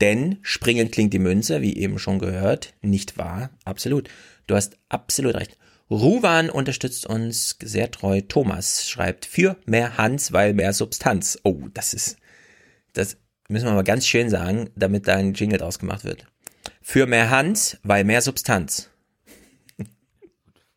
denn 0.01 0.39
springend 0.41 0.91
klingt 0.91 1.13
die 1.13 1.19
Münze, 1.19 1.61
wie 1.61 1.77
eben 1.77 1.99
schon 1.99 2.19
gehört, 2.19 2.73
nicht 2.81 3.17
wahr? 3.17 3.49
Absolut. 3.63 4.09
Du 4.47 4.55
hast 4.55 4.77
absolut 4.89 5.35
recht. 5.35 5.57
Ruwan 5.89 6.49
unterstützt 6.49 7.05
uns 7.05 7.57
sehr 7.61 7.91
treu. 7.91 8.21
Thomas 8.21 8.89
schreibt 8.89 9.25
für 9.25 9.57
mehr 9.65 9.97
Hans, 9.97 10.33
weil 10.33 10.53
mehr 10.53 10.73
Substanz. 10.73 11.39
Oh, 11.43 11.67
das 11.73 11.93
ist, 11.93 12.17
das 12.93 13.17
müssen 13.47 13.65
wir 13.65 13.73
mal 13.73 13.83
ganz 13.83 14.07
schön 14.07 14.29
sagen, 14.29 14.69
damit 14.75 15.07
da 15.07 15.15
ein 15.15 15.33
Jingle 15.33 15.59
draus 15.59 15.79
gemacht 15.79 16.03
wird. 16.03 16.25
Für 16.81 17.05
mehr 17.05 17.29
Hans, 17.29 17.77
weil 17.83 18.03
mehr 18.03 18.21
Substanz. 18.21 18.89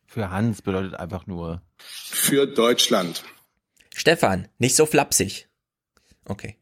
Für 0.05 0.31
Hans 0.31 0.61
bedeutet 0.61 0.95
einfach 0.95 1.27
nur. 1.27 1.61
Für 1.77 2.47
Deutschland. 2.47 3.23
Stefan, 3.95 4.47
nicht 4.57 4.75
so 4.75 4.85
flapsig. 4.85 5.47
Okay. 6.25 6.57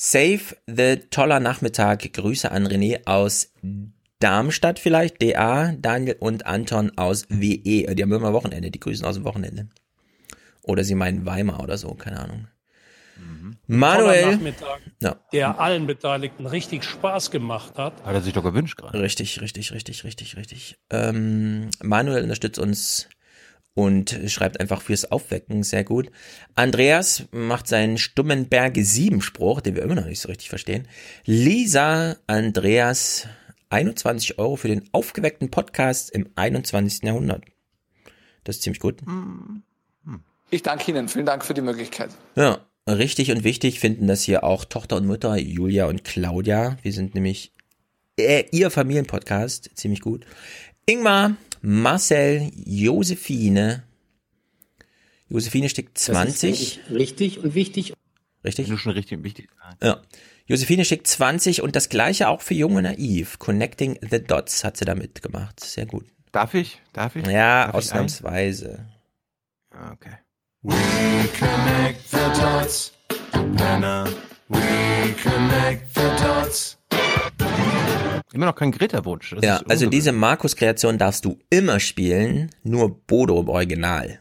Save 0.00 0.56
the 0.66 1.00
toller 1.10 1.40
Nachmittag. 1.40 2.12
Grüße 2.12 2.50
an 2.52 2.68
René 2.68 3.04
aus 3.04 3.52
Darmstadt 4.20 4.78
vielleicht, 4.78 5.20
DA, 5.20 5.72
Daniel 5.76 6.16
und 6.20 6.46
Anton 6.46 6.92
aus 6.96 7.26
WE. 7.28 7.94
Die 7.94 8.02
haben 8.02 8.12
immer 8.12 8.32
Wochenende, 8.32 8.70
die 8.70 8.78
grüßen 8.78 9.04
aus 9.04 9.16
dem 9.16 9.24
Wochenende. 9.24 9.68
Oder 10.62 10.84
sie 10.84 10.94
meinen 10.94 11.26
Weimar 11.26 11.60
oder 11.60 11.78
so, 11.78 11.94
keine 11.94 12.20
Ahnung. 12.20 12.48
Toller 13.16 13.56
Manuel. 13.66 14.54
Ja. 15.02 15.16
der 15.32 15.58
allen 15.58 15.86
Beteiligten 15.86 16.46
richtig 16.46 16.84
Spaß 16.84 17.32
gemacht 17.32 17.76
hat. 17.76 18.04
Hat 18.04 18.14
er 18.14 18.22
sich 18.22 18.32
doch 18.32 18.44
gewünscht 18.44 18.76
gerade. 18.78 19.00
Richtig, 19.00 19.40
richtig, 19.40 19.72
richtig, 19.72 20.04
richtig, 20.04 20.36
richtig. 20.36 20.78
Ähm, 20.90 21.70
Manuel 21.82 22.22
unterstützt 22.22 22.60
uns 22.60 23.08
und 23.78 24.18
schreibt 24.26 24.58
einfach 24.58 24.82
fürs 24.82 25.04
Aufwecken 25.12 25.62
sehr 25.62 25.84
gut. 25.84 26.10
Andreas 26.56 27.26
macht 27.30 27.68
seinen 27.68 27.96
stummen 27.96 28.48
Berge 28.48 28.84
7 28.84 29.22
Spruch, 29.22 29.60
den 29.60 29.76
wir 29.76 29.84
immer 29.84 29.94
noch 29.94 30.06
nicht 30.06 30.18
so 30.18 30.28
richtig 30.28 30.48
verstehen. 30.48 30.88
Lisa 31.24 32.16
Andreas 32.26 33.28
21 33.70 34.36
Euro 34.40 34.56
für 34.56 34.66
den 34.66 34.82
aufgeweckten 34.90 35.52
Podcast 35.52 36.10
im 36.10 36.28
21. 36.34 37.04
Jahrhundert. 37.04 37.44
Das 38.42 38.56
ist 38.56 38.62
ziemlich 38.62 38.80
gut. 38.80 38.96
Ich 40.50 40.64
danke 40.64 40.90
Ihnen. 40.90 41.08
Vielen 41.08 41.26
Dank 41.26 41.44
für 41.44 41.54
die 41.54 41.60
Möglichkeit. 41.60 42.10
Ja, 42.34 42.66
richtig 42.88 43.30
und 43.30 43.44
wichtig 43.44 43.78
finden 43.78 44.08
das 44.08 44.22
hier 44.22 44.42
auch 44.42 44.64
Tochter 44.64 44.96
und 44.96 45.06
Mutter, 45.06 45.36
Julia 45.36 45.86
und 45.86 46.02
Claudia. 46.02 46.78
Wir 46.82 46.92
sind 46.92 47.14
nämlich 47.14 47.52
äh, 48.18 48.44
ihr 48.50 48.72
Familienpodcast, 48.72 49.70
ziemlich 49.76 50.00
gut. 50.00 50.26
Ingmar, 50.84 51.36
Marcel, 51.62 52.50
Josephine. 52.54 53.82
Josephine 55.28 55.68
steckt 55.68 55.98
20. 55.98 56.50
richtig, 56.50 56.80
richtig 56.90 57.38
und 57.44 57.54
wichtig. 57.54 57.92
Richtig? 58.44 58.68
Du 58.68 58.76
schon 58.76 58.92
richtig 58.92 59.22
wichtig. 59.24 59.48
Ja. 59.82 60.00
Josephine 60.46 60.84
schickt 60.86 61.06
20 61.06 61.60
und 61.60 61.76
das 61.76 61.88
gleiche 61.90 62.28
auch 62.28 62.40
für 62.40 62.54
Jung 62.54 62.76
und 62.76 62.84
Naiv. 62.84 63.38
Connecting 63.38 63.98
the 64.08 64.22
Dots 64.22 64.64
hat 64.64 64.76
sie 64.78 64.84
da 64.86 64.94
mitgemacht. 64.94 65.60
Sehr 65.60 65.84
gut. 65.84 66.06
Darf 66.32 66.54
ich? 66.54 66.80
Darf 66.94 67.16
ich? 67.16 67.26
Ja, 67.26 67.64
Darf 67.66 67.68
ich 67.70 67.74
ausnahmsweise. 67.74 68.86
ein? 69.70 69.92
Okay. 69.92 70.16
We 70.62 70.74
connect 71.38 72.08
the 72.10 72.40
dots, 72.40 72.92
Penner. 73.56 74.08
We 74.48 75.14
connect 75.22 75.94
the 75.94 76.24
dots. 76.24 76.77
Immer 78.32 78.46
noch 78.46 78.54
kein 78.54 78.72
Greta-Wunsch. 78.72 79.36
Ja, 79.40 79.56
ist 79.56 79.70
also 79.70 79.86
diese 79.86 80.12
Markus-Kreation 80.12 80.98
darfst 80.98 81.24
du 81.24 81.38
immer 81.50 81.80
spielen, 81.80 82.50
nur 82.62 83.00
Bodo 83.06 83.40
im 83.40 83.48
Original. 83.48 84.18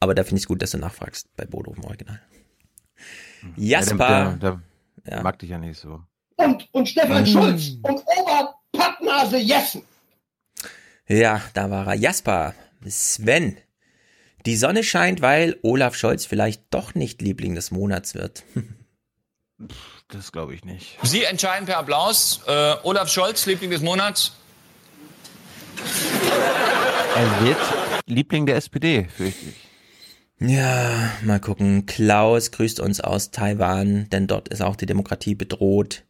Aber 0.00 0.14
da 0.14 0.22
finde 0.22 0.36
ich 0.36 0.42
es 0.42 0.48
gut, 0.48 0.62
dass 0.62 0.70
du 0.72 0.78
nachfragst 0.78 1.28
bei 1.36 1.44
Bodo 1.44 1.74
im 1.76 1.84
Original. 1.84 2.20
Jasper. 3.56 4.32
Hm. 4.32 4.40
Der, 4.40 4.50
der, 4.50 4.62
der 5.06 5.22
mag 5.22 5.38
dich 5.38 5.50
ja 5.50 5.58
nicht 5.58 5.78
so. 5.78 6.00
Und, 6.36 6.68
und 6.72 6.88
Stefan 6.88 7.22
Mm. 7.24 7.26
Schulz 7.26 7.70
und 7.82 8.00
Oberpappnase 8.72 9.38
Jessen. 9.38 9.82
Ja, 11.08 11.42
da 11.54 11.70
war 11.70 11.86
er. 11.88 11.94
Jasper. 11.94 12.54
Sven. 12.86 13.56
Die 14.46 14.56
Sonne 14.56 14.82
scheint, 14.82 15.20
weil 15.20 15.56
Olaf 15.62 15.94
Scholz 15.94 16.24
vielleicht 16.26 16.62
doch 16.70 16.94
nicht 16.94 17.22
Liebling 17.22 17.54
des 17.54 17.70
Monats 17.70 18.14
wird. 18.14 18.44
Das 20.12 20.30
glaube 20.30 20.54
ich 20.54 20.64
nicht. 20.64 20.98
Sie 21.02 21.24
entscheiden 21.24 21.64
per 21.64 21.78
Applaus. 21.78 22.42
Äh, 22.46 22.74
Olaf 22.82 23.08
Scholz, 23.08 23.46
Liebling 23.46 23.70
des 23.70 23.80
Monats. 23.80 24.32
Er 27.16 27.46
wird 27.46 27.56
Liebling 28.04 28.44
der 28.44 28.56
SPD, 28.56 29.08
fürchte 29.08 29.46
ich. 29.46 30.50
Ja, 30.50 31.12
mal 31.22 31.40
gucken. 31.40 31.86
Klaus 31.86 32.50
grüßt 32.50 32.80
uns 32.80 33.00
aus 33.00 33.30
Taiwan, 33.30 34.10
denn 34.10 34.26
dort 34.26 34.48
ist 34.48 34.60
auch 34.60 34.76
die 34.76 34.86
Demokratie 34.86 35.34
bedroht. 35.34 36.04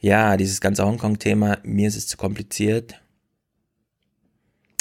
Ja, 0.00 0.38
dieses 0.38 0.62
ganze 0.62 0.86
Hongkong-Thema, 0.86 1.58
mir 1.64 1.88
ist 1.88 1.96
es 1.96 2.06
zu 2.06 2.16
kompliziert. 2.16 2.94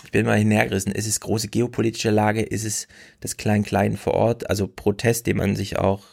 Ich 0.05 0.11
bin 0.11 0.25
mal 0.25 0.37
hinhergerissen. 0.37 0.93
Ist 0.93 1.07
es 1.07 1.19
große 1.19 1.49
geopolitische 1.49 2.11
Lage? 2.11 2.41
Ist 2.41 2.63
es 2.63 2.87
das 3.19 3.35
Klein-Klein 3.35 3.97
vor 3.97 4.13
Ort? 4.13 4.49
Also 4.49 4.67
Protest, 4.67 5.27
dem 5.27 5.37
man 5.37 5.57
sich 5.57 5.79
auch 5.79 6.05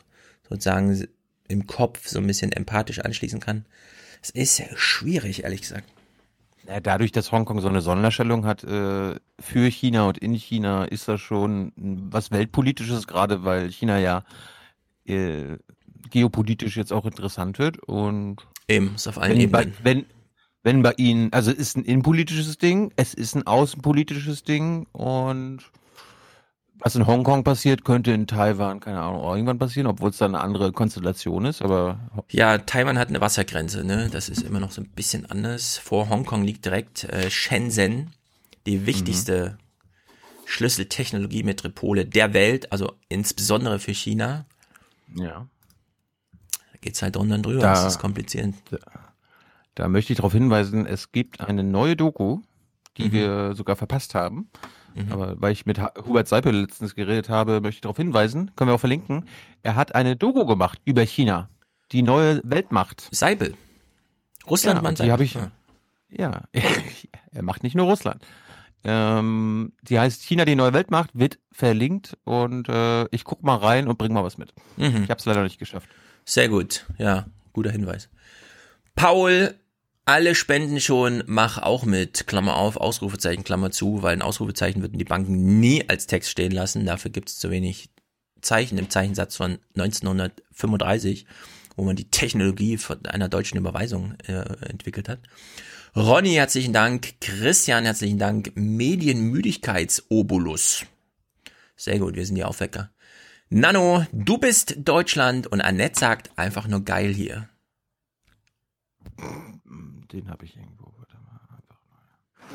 sozusagen 0.49 1.07
im 1.51 1.67
Kopf 1.67 2.07
so 2.07 2.19
ein 2.19 2.27
bisschen 2.27 2.53
empathisch 2.53 3.01
anschließen 3.01 3.41
kann. 3.41 3.65
Es 4.23 4.31
ist 4.31 4.63
schwierig, 4.77 5.45
ehrlich 5.45 5.63
gesagt. 5.63 5.89
Ja, 6.67 6.79
dadurch, 6.81 7.11
dass 7.11 7.33
Hongkong 7.33 7.61
so 7.61 7.69
eine 7.69 7.81
Sonderstellung 7.81 8.45
hat 8.45 8.63
äh, 8.65 9.17
für 9.41 9.67
China 9.71 10.09
und 10.09 10.19
in 10.19 10.35
China, 10.35 10.85
ist 10.85 11.09
das 11.09 11.21
schon 11.21 11.73
was 11.77 12.31
Weltpolitisches, 12.31 13.07
gerade 13.07 13.45
weil 13.45 13.71
China 13.71 13.99
ja 13.99 14.25
äh, 15.07 15.57
geopolitisch 16.11 16.77
jetzt 16.77 16.93
auch 16.93 17.07
interessant 17.07 17.59
wird. 17.59 17.79
Und 17.81 18.47
Eben, 18.69 18.95
ist 18.95 19.09
auf 19.09 19.19
allen 19.19 19.39
wenn, 19.39 19.51
bei, 19.51 19.63
Ebenen. 19.63 19.77
wenn, 19.83 20.05
wenn 20.63 20.83
bei 20.83 20.93
Ihnen, 20.97 21.33
also 21.33 21.51
es 21.51 21.59
ist 21.59 21.77
ein 21.77 21.85
innenpolitisches 21.85 22.59
Ding, 22.59 22.93
es 22.97 23.15
ist 23.15 23.35
ein 23.35 23.47
außenpolitisches 23.47 24.45
Ding 24.45 24.87
und 24.93 25.63
was 26.83 26.95
in 26.97 27.07
Hongkong 27.07 27.45
passiert, 27.45 27.85
könnte 27.85 28.13
in 28.13 28.27
Taiwan, 28.27 28.81
keine 28.81 29.01
Ahnung, 29.01 29.21
auch 29.23 29.35
irgendwann 29.35 29.59
passieren, 29.59 29.87
obwohl 29.87 30.11
es 30.11 30.19
da 30.19 30.25
eine 30.27 30.41
andere 30.41 30.73
Konstellation 30.73 31.45
ist, 31.45 31.63
aber 31.63 31.99
Ja, 32.31 32.59
Taiwan 32.59 32.99
hat 32.99 33.09
eine 33.09 33.21
Wassergrenze, 33.21 33.85
ne? 33.85 34.09
Das 34.11 34.29
ist 34.29 34.43
immer 34.43 34.61
noch 34.61 34.71
so 34.71 34.81
ein 34.81 34.89
bisschen 34.89 35.27
anders. 35.31 35.79
Vor 35.79 36.09
Hongkong 36.09 36.43
liegt 36.45 36.65
direkt 36.65 37.05
äh, 37.05 37.31
Shenzhen, 37.31 38.11
die 38.67 38.87
wichtigste 38.87 39.59
Schlüsseltechnologie-Metropole 40.47 42.07
der 42.07 42.33
Welt, 42.35 42.71
also 42.73 42.93
insbesondere 43.09 43.79
für 43.79 43.93
China. 43.95 44.45
ja. 45.15 45.47
Da 46.73 46.79
geht's 46.81 47.03
halt 47.03 47.17
drunter 47.17 47.35
und 47.35 47.45
drüber, 47.45 47.61
Da- 47.61 47.75
das 47.75 47.95
ist 47.95 47.99
kompliziert. 47.99 48.55
Da 49.75 49.89
möchte 49.89 50.13
ich 50.13 50.17
darauf 50.17 50.33
hinweisen, 50.33 50.87
es 50.87 51.13
gibt 51.13 51.41
eine 51.41 51.63
neue 51.63 51.95
Doku, 51.97 52.41
die 52.97 53.13
wir 53.13 53.55
sogar 53.55 53.77
verpasst 53.77 54.15
haben. 54.15 54.49
Aber 55.11 55.41
weil 55.41 55.53
ich 55.53 55.67
mit 55.67 55.81
Hubert 55.81 56.29
Seipel 56.29 56.55
letztens 56.55 56.95
geredet 56.95 57.29
habe, 57.29 57.61
möchte 57.61 57.77
ich 57.77 57.81
darauf 57.81 57.97
hinweisen, 57.97 58.51
können 58.57 58.71
wir 58.71 58.75
auch 58.75 58.81
verlinken. 58.81 59.27
Er 59.63 59.77
hat 59.77 59.95
eine 59.95 60.17
Doku 60.17 60.47
gemacht 60.47 60.81
über 60.85 61.03
China. 61.03 61.49
Die 61.93 62.03
neue 62.03 62.41
Weltmacht. 62.45 63.09
Seipel. 63.11 63.55
Russland 64.49 64.83
ja, 64.83 64.89
und 64.89 64.99
die 64.99 65.13
habe 65.13 65.25
ich. 65.25 65.39
Ja, 66.09 66.43
er 67.33 67.43
macht 67.43 67.63
nicht 67.63 67.75
nur 67.75 67.87
Russland. 67.87 68.25
Ähm, 68.83 69.73
die 69.83 69.99
heißt 69.99 70.23
China 70.23 70.45
die 70.45 70.55
neue 70.55 70.73
Weltmacht, 70.73 71.11
wird 71.13 71.39
verlinkt 71.53 72.17
und 72.25 72.69
äh, 72.69 73.05
ich 73.11 73.25
guck 73.25 73.43
mal 73.43 73.57
rein 73.57 73.89
und 73.89 73.99
bring 73.99 74.13
mal 74.13 74.25
was 74.25 74.39
mit. 74.39 74.55
Mhm. 74.77 75.05
Ich 75.05 75.11
habe 75.11 75.19
es 75.19 75.27
leider 75.27 75.43
nicht 75.43 75.59
geschafft. 75.59 75.89
Sehr 76.25 76.49
gut. 76.49 76.87
Ja, 76.97 77.27
guter 77.53 77.71
Hinweis. 77.71 78.09
Paul, 78.95 79.55
alle 80.05 80.35
spenden 80.35 80.81
schon, 80.81 81.23
mach 81.27 81.59
auch 81.59 81.85
mit. 81.85 82.27
Klammer 82.27 82.57
auf, 82.57 82.77
Ausrufezeichen, 82.77 83.45
Klammer 83.45 83.71
zu, 83.71 84.03
weil 84.03 84.15
ein 84.15 84.23
Ausrufezeichen 84.23 84.83
würden 84.83 84.99
die 84.99 85.05
Banken 85.05 85.61
nie 85.61 85.89
als 85.89 86.07
Text 86.07 86.31
stehen 86.31 86.53
lassen. 86.53 86.87
Dafür 86.87 87.11
gibt 87.11 87.29
es 87.29 87.39
zu 87.39 87.51
wenig 87.51 87.91
Zeichen 88.41 88.79
im 88.79 88.91
Zeichensatz 88.91 89.37
von 89.37 89.59
1935, 89.77 91.27
wo 91.77 91.85
man 91.85 91.97
die 91.97 92.11
Technologie 92.11 92.79
von 92.79 93.05
einer 93.07 93.29
deutschen 93.29 93.59
Überweisung 93.59 94.15
äh, 94.27 94.43
entwickelt 94.69 95.09
hat. 95.09 95.21
Ronny, 95.97 96.35
herzlichen 96.35 96.73
Dank. 96.73 97.21
Christian, 97.21 97.85
herzlichen 97.85 98.19
Dank. 98.19 98.53
Medienmüdigkeitsobolus. 98.55 100.87
Sehr 101.77 101.99
gut, 101.99 102.15
wir 102.15 102.25
sind 102.27 102.37
die 102.37 102.45
Aufwecker. 102.45 102.93
Nano, 103.49 104.07
du 104.13 104.39
bist 104.39 104.77
Deutschland 104.79 105.49
und 105.49 105.61
Annette 105.61 105.99
sagt 105.99 106.31
einfach 106.39 106.69
nur 106.69 106.85
geil 106.85 107.13
hier. 107.13 107.49
Den 110.13 110.31
habe 110.31 110.45
ich 110.45 110.57
irgendwo. 110.57 110.93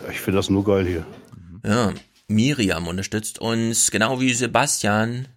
Ich 0.10 0.20
finde 0.20 0.38
das 0.38 0.50
nur 0.50 0.64
geil 0.64 0.86
hier. 0.86 1.06
Ja, 1.64 1.94
Miriam 2.28 2.88
unterstützt 2.88 3.40
uns, 3.40 3.92
genau 3.92 4.20
wie 4.20 4.34
Sebastian. 4.34 5.28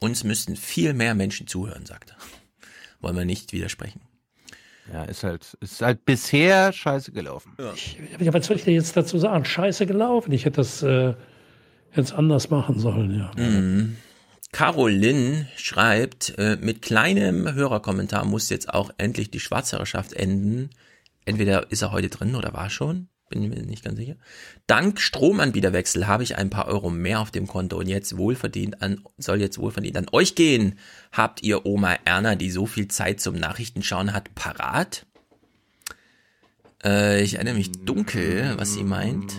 Uns 0.00 0.24
müssten 0.24 0.56
viel 0.56 0.94
mehr 0.94 1.14
Menschen 1.14 1.46
zuhören, 1.46 1.84
sagt 1.84 2.10
er. 2.10 2.16
Wollen 3.00 3.16
wir 3.16 3.24
nicht 3.24 3.52
widersprechen. 3.52 4.00
Ja, 4.92 5.04
ist 5.04 5.22
halt, 5.22 5.56
ist 5.60 5.82
halt 5.82 6.04
bisher 6.04 6.72
scheiße 6.72 7.12
gelaufen. 7.12 7.52
Ja, 8.18 8.32
was 8.32 8.46
soll 8.46 8.56
ich 8.56 8.64
dir 8.64 8.72
jetzt 8.72 8.96
dazu 8.96 9.18
sagen? 9.18 9.44
Scheiße 9.44 9.86
gelaufen. 9.86 10.32
Ich 10.32 10.46
hätte 10.46 10.56
das 10.56 10.82
äh, 10.82 11.14
jetzt 11.94 12.12
anders 12.12 12.50
machen 12.50 12.78
sollen, 12.78 13.16
ja. 13.16 13.30
Mhm. 13.36 13.96
Caroline 14.52 15.46
schreibt, 15.56 16.34
äh, 16.38 16.56
mit 16.60 16.82
kleinem 16.82 17.52
Hörerkommentar 17.54 18.24
muss 18.24 18.50
jetzt 18.50 18.72
auch 18.72 18.90
endlich 18.98 19.30
die 19.30 19.38
Schwarzhörerschaft 19.38 20.12
enden. 20.14 20.70
Entweder 21.30 21.70
ist 21.70 21.82
er 21.82 21.92
heute 21.92 22.08
drin 22.08 22.34
oder 22.34 22.52
war 22.54 22.70
schon, 22.70 23.06
bin 23.28 23.48
mir 23.48 23.62
nicht 23.62 23.84
ganz 23.84 23.96
sicher. 23.96 24.16
Dank 24.66 25.00
Stromanbieterwechsel 25.00 26.08
habe 26.08 26.24
ich 26.24 26.36
ein 26.36 26.50
paar 26.50 26.66
Euro 26.66 26.90
mehr 26.90 27.20
auf 27.20 27.30
dem 27.30 27.46
Konto 27.46 27.78
und 27.78 27.86
jetzt 27.86 28.16
wohlverdient 28.16 28.82
an, 28.82 29.04
soll 29.16 29.40
jetzt 29.40 29.56
wohlverdient 29.56 29.96
an 29.96 30.06
euch 30.10 30.34
gehen. 30.34 30.76
Habt 31.12 31.44
ihr 31.44 31.64
Oma 31.66 31.94
Erna, 32.04 32.34
die 32.34 32.50
so 32.50 32.66
viel 32.66 32.88
Zeit 32.88 33.20
zum 33.20 33.36
Nachrichtenschauen 33.36 34.12
hat, 34.12 34.34
parat? 34.34 35.06
Äh, 36.82 37.22
ich 37.22 37.34
erinnere 37.34 37.54
mich 37.54 37.70
dunkel, 37.70 38.54
was 38.56 38.74
sie 38.74 38.82
meint. 38.82 39.32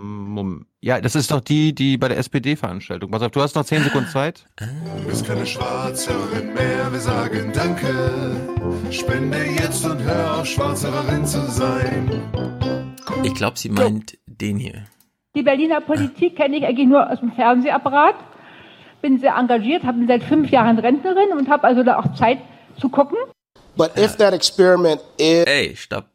Mom- 0.00 0.66
Ja, 0.84 1.00
das 1.00 1.14
ist 1.14 1.30
doch 1.30 1.40
die, 1.40 1.74
die 1.74 1.96
bei 1.96 2.08
der 2.08 2.18
SPD-Veranstaltung. 2.18 3.10
Pass 3.10 3.22
auf, 3.22 3.30
du 3.30 3.40
hast 3.40 3.54
noch 3.54 3.64
10 3.64 3.84
Sekunden 3.84 4.10
Zeit. 4.10 4.44
Du 4.58 5.08
bist 5.08 5.26
keine 5.26 5.46
Schwarzhörerin 5.46 6.52
mehr, 6.52 6.92
wir 6.92 7.00
sagen 7.00 7.52
Danke. 7.54 8.36
Spende 8.90 9.38
jetzt 9.58 9.82
und 9.86 9.98
hör 10.00 10.40
auf, 10.40 10.46
Schwarzhörerin 10.46 11.24
zu 11.24 11.40
sein. 11.50 12.10
Ich 13.22 13.32
glaube, 13.34 13.58
sie 13.58 13.70
meint 13.70 14.18
den 14.26 14.58
hier. 14.58 14.84
Die 15.34 15.42
Berliner 15.42 15.80
Politik 15.80 16.36
kenne 16.36 16.58
ich 16.58 16.66
eigentlich 16.66 16.86
nur 16.86 17.10
aus 17.10 17.20
dem 17.20 17.32
Fernsehapparat. 17.32 18.16
Bin 19.00 19.18
sehr 19.18 19.36
engagiert, 19.36 19.84
habe 19.84 20.04
seit 20.06 20.22
fünf 20.22 20.50
Jahren 20.50 20.78
Rentnerin 20.78 21.30
und 21.32 21.48
habe 21.48 21.64
also 21.64 21.82
da 21.82 21.98
auch 21.98 22.12
Zeit 22.12 22.40
zu 22.78 22.90
gucken. 22.90 23.16
But 23.74 23.96
if 23.96 24.16
that 24.16 24.34
experiment 24.34 25.00
is 25.16 25.46
Ey, 25.46 25.74
stopp. 25.76 26.10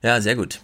Ja, 0.00 0.20
sehr 0.20 0.36
gut. 0.36 0.60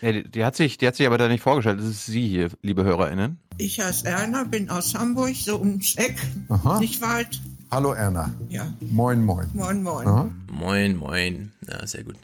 Ja, 0.00 0.12
die, 0.12 0.30
die, 0.30 0.44
hat 0.44 0.54
sich, 0.56 0.78
die 0.78 0.86
hat 0.86 0.96
sich 0.96 1.06
aber 1.06 1.18
da 1.18 1.28
nicht 1.28 1.42
vorgestellt. 1.42 1.80
Das 1.80 1.86
ist 1.86 2.06
sie 2.06 2.26
hier, 2.28 2.50
liebe 2.62 2.84
HörerInnen. 2.84 3.38
Ich 3.58 3.80
heiße 3.80 4.06
Erna, 4.06 4.44
bin 4.44 4.70
aus 4.70 4.94
Hamburg, 4.94 5.34
so 5.34 5.58
ums 5.58 5.96
Eck, 5.96 6.16
Aha. 6.48 6.78
nicht 6.78 7.00
weit. 7.02 7.40
Hallo 7.70 7.92
Erna. 7.92 8.32
Ja. 8.48 8.72
Moin, 8.80 9.24
moin. 9.24 9.50
Moin, 9.52 9.82
moin. 9.82 10.06
Aha. 10.06 10.30
Moin, 10.50 10.96
moin. 10.96 11.52
Ja, 11.68 11.86
sehr 11.86 12.04
gut. 12.04 12.16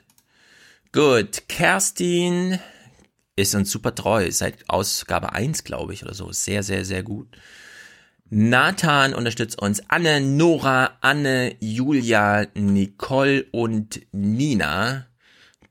Gut, 0.92 1.48
Kerstin 1.48 2.60
ist 3.36 3.54
uns 3.56 3.70
super 3.70 3.94
treu, 3.94 4.30
seit 4.30 4.70
Ausgabe 4.70 5.32
1, 5.32 5.64
glaube 5.64 5.92
ich, 5.92 6.04
oder 6.04 6.14
so. 6.14 6.30
Sehr, 6.30 6.62
sehr, 6.62 6.84
sehr 6.84 7.02
gut. 7.02 7.26
Nathan 8.30 9.12
unterstützt 9.14 9.60
uns. 9.60 9.82
Anne, 9.88 10.20
Nora, 10.20 10.92
Anne, 11.00 11.56
Julia, 11.60 12.46
Nicole 12.54 13.44
und 13.50 14.00
Nina. 14.12 15.06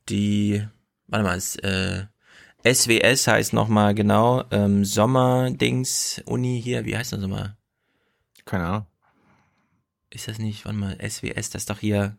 Die, 0.09 0.61
warte 1.13 1.23
mal, 1.23 1.37
es, 1.37 1.55
äh, 1.57 2.05
SWS 2.65 3.27
heißt 3.27 3.53
nochmal 3.53 3.93
genau, 3.93 4.45
ähm, 4.51 4.83
Sommerdings, 4.83 6.21
Uni 6.25 6.59
hier, 6.61 6.85
wie 6.85 6.97
heißt 6.97 7.13
das 7.13 7.19
nochmal? 7.19 7.55
Keine 8.45 8.65
Ahnung. 8.65 8.85
Ist 10.09 10.27
das 10.27 10.39
nicht, 10.39 10.65
warte 10.65 10.77
mal, 10.77 10.97
SWS, 10.99 11.51
das 11.51 11.63
ist 11.63 11.69
doch 11.69 11.79
hier, 11.79 12.17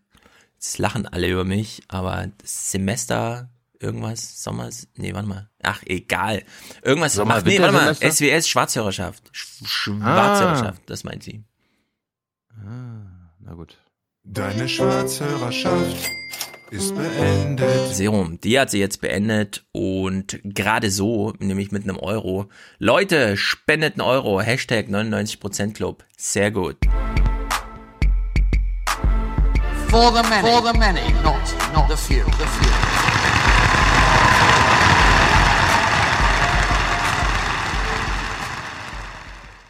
jetzt 0.55 0.79
lachen 0.79 1.07
alle 1.07 1.29
über 1.29 1.45
mich, 1.45 1.83
aber 1.89 2.29
Semester, 2.45 3.51
irgendwas, 3.81 4.43
Sommers, 4.43 4.87
nee, 4.97 5.13
warte 5.15 5.29
mal, 5.29 5.51
ach, 5.63 5.83
egal. 5.87 6.45
Irgendwas, 6.83 7.15
Sommer- 7.15 7.37
ach, 7.37 7.45
nee, 7.45 7.59
warte 7.61 7.73
mal? 7.75 7.95
SWS, 7.95 8.49
Schwarzhörerschaft. 8.49 9.29
Sch 9.33 9.65
Schwarzhörerschaft, 9.65 10.83
das 10.87 11.05
meint 11.05 11.23
sie. 11.23 11.43
Ah, 12.59 13.31
na 13.41 13.55
gut. 13.55 13.77
Deine 14.23 14.69
Schwarzhörerschaft 14.69 16.09
ist 16.75 16.95
beendet. 16.97 17.95
Serum, 17.95 18.41
die 18.41 18.59
hat 18.59 18.71
sie 18.71 18.81
jetzt 18.81 19.01
beendet 19.01 19.65
und 19.73 20.41
gerade 20.43 20.91
so, 20.91 21.33
nämlich 21.39 21.71
mit 21.71 21.85
einem 21.85 21.97
Euro. 21.97 22.49
Leute, 22.79 23.37
spendet 23.37 23.95
einen 23.95 24.01
Euro, 24.01 24.41
Hashtag 24.41 24.89
99% 24.89 25.73
Club. 25.75 26.05
Sehr 26.17 26.51
gut. 26.51 26.77
For 29.89 30.13
the 30.13 30.29
many, 30.29 30.49
for 30.49 30.73
the 30.73 30.77
many, 30.77 31.13
not 31.23 31.37
not 31.73 31.89
the 31.89 31.97
few. 31.97 32.25
The 32.25 32.45
few. 32.45 32.71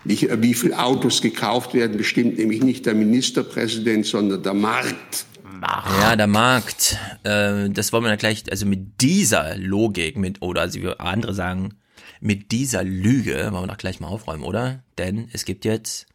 Nicht, 0.06 0.30
äh, 0.30 0.42
wie 0.42 0.54
viele 0.54 0.78
Autos 0.78 1.20
gekauft 1.20 1.74
werden, 1.74 1.98
bestimmt 1.98 2.38
nämlich 2.38 2.62
nicht 2.62 2.86
der 2.86 2.94
Ministerpräsident, 2.94 4.06
sondern 4.06 4.42
der 4.42 4.54
Markt. 4.54 5.26
Ja, 5.64 6.16
der 6.16 6.26
Markt, 6.26 6.98
äh, 7.22 7.70
das 7.70 7.92
wollen 7.92 8.04
wir 8.04 8.10
dann 8.10 8.18
gleich, 8.18 8.44
also 8.50 8.66
mit 8.66 9.00
dieser 9.00 9.56
Logik, 9.56 10.16
mit, 10.16 10.42
oder 10.42 10.62
also 10.62 10.80
wie 10.80 10.88
andere 10.98 11.34
sagen, 11.34 11.78
mit 12.20 12.52
dieser 12.52 12.84
Lüge 12.84 13.50
wollen 13.52 13.64
wir 13.64 13.68
doch 13.68 13.78
gleich 13.78 14.00
mal 14.00 14.08
aufräumen, 14.08 14.44
oder? 14.44 14.82
Denn 14.98 15.28
es 15.32 15.44
gibt 15.44 15.64
jetzt 15.64 16.06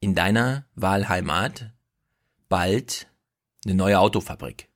in 0.00 0.14
deiner 0.14 0.66
Wahlheimat 0.74 1.72
bald 2.48 3.08
eine 3.64 3.74
neue 3.74 3.98
Autofabrik. 3.98 4.68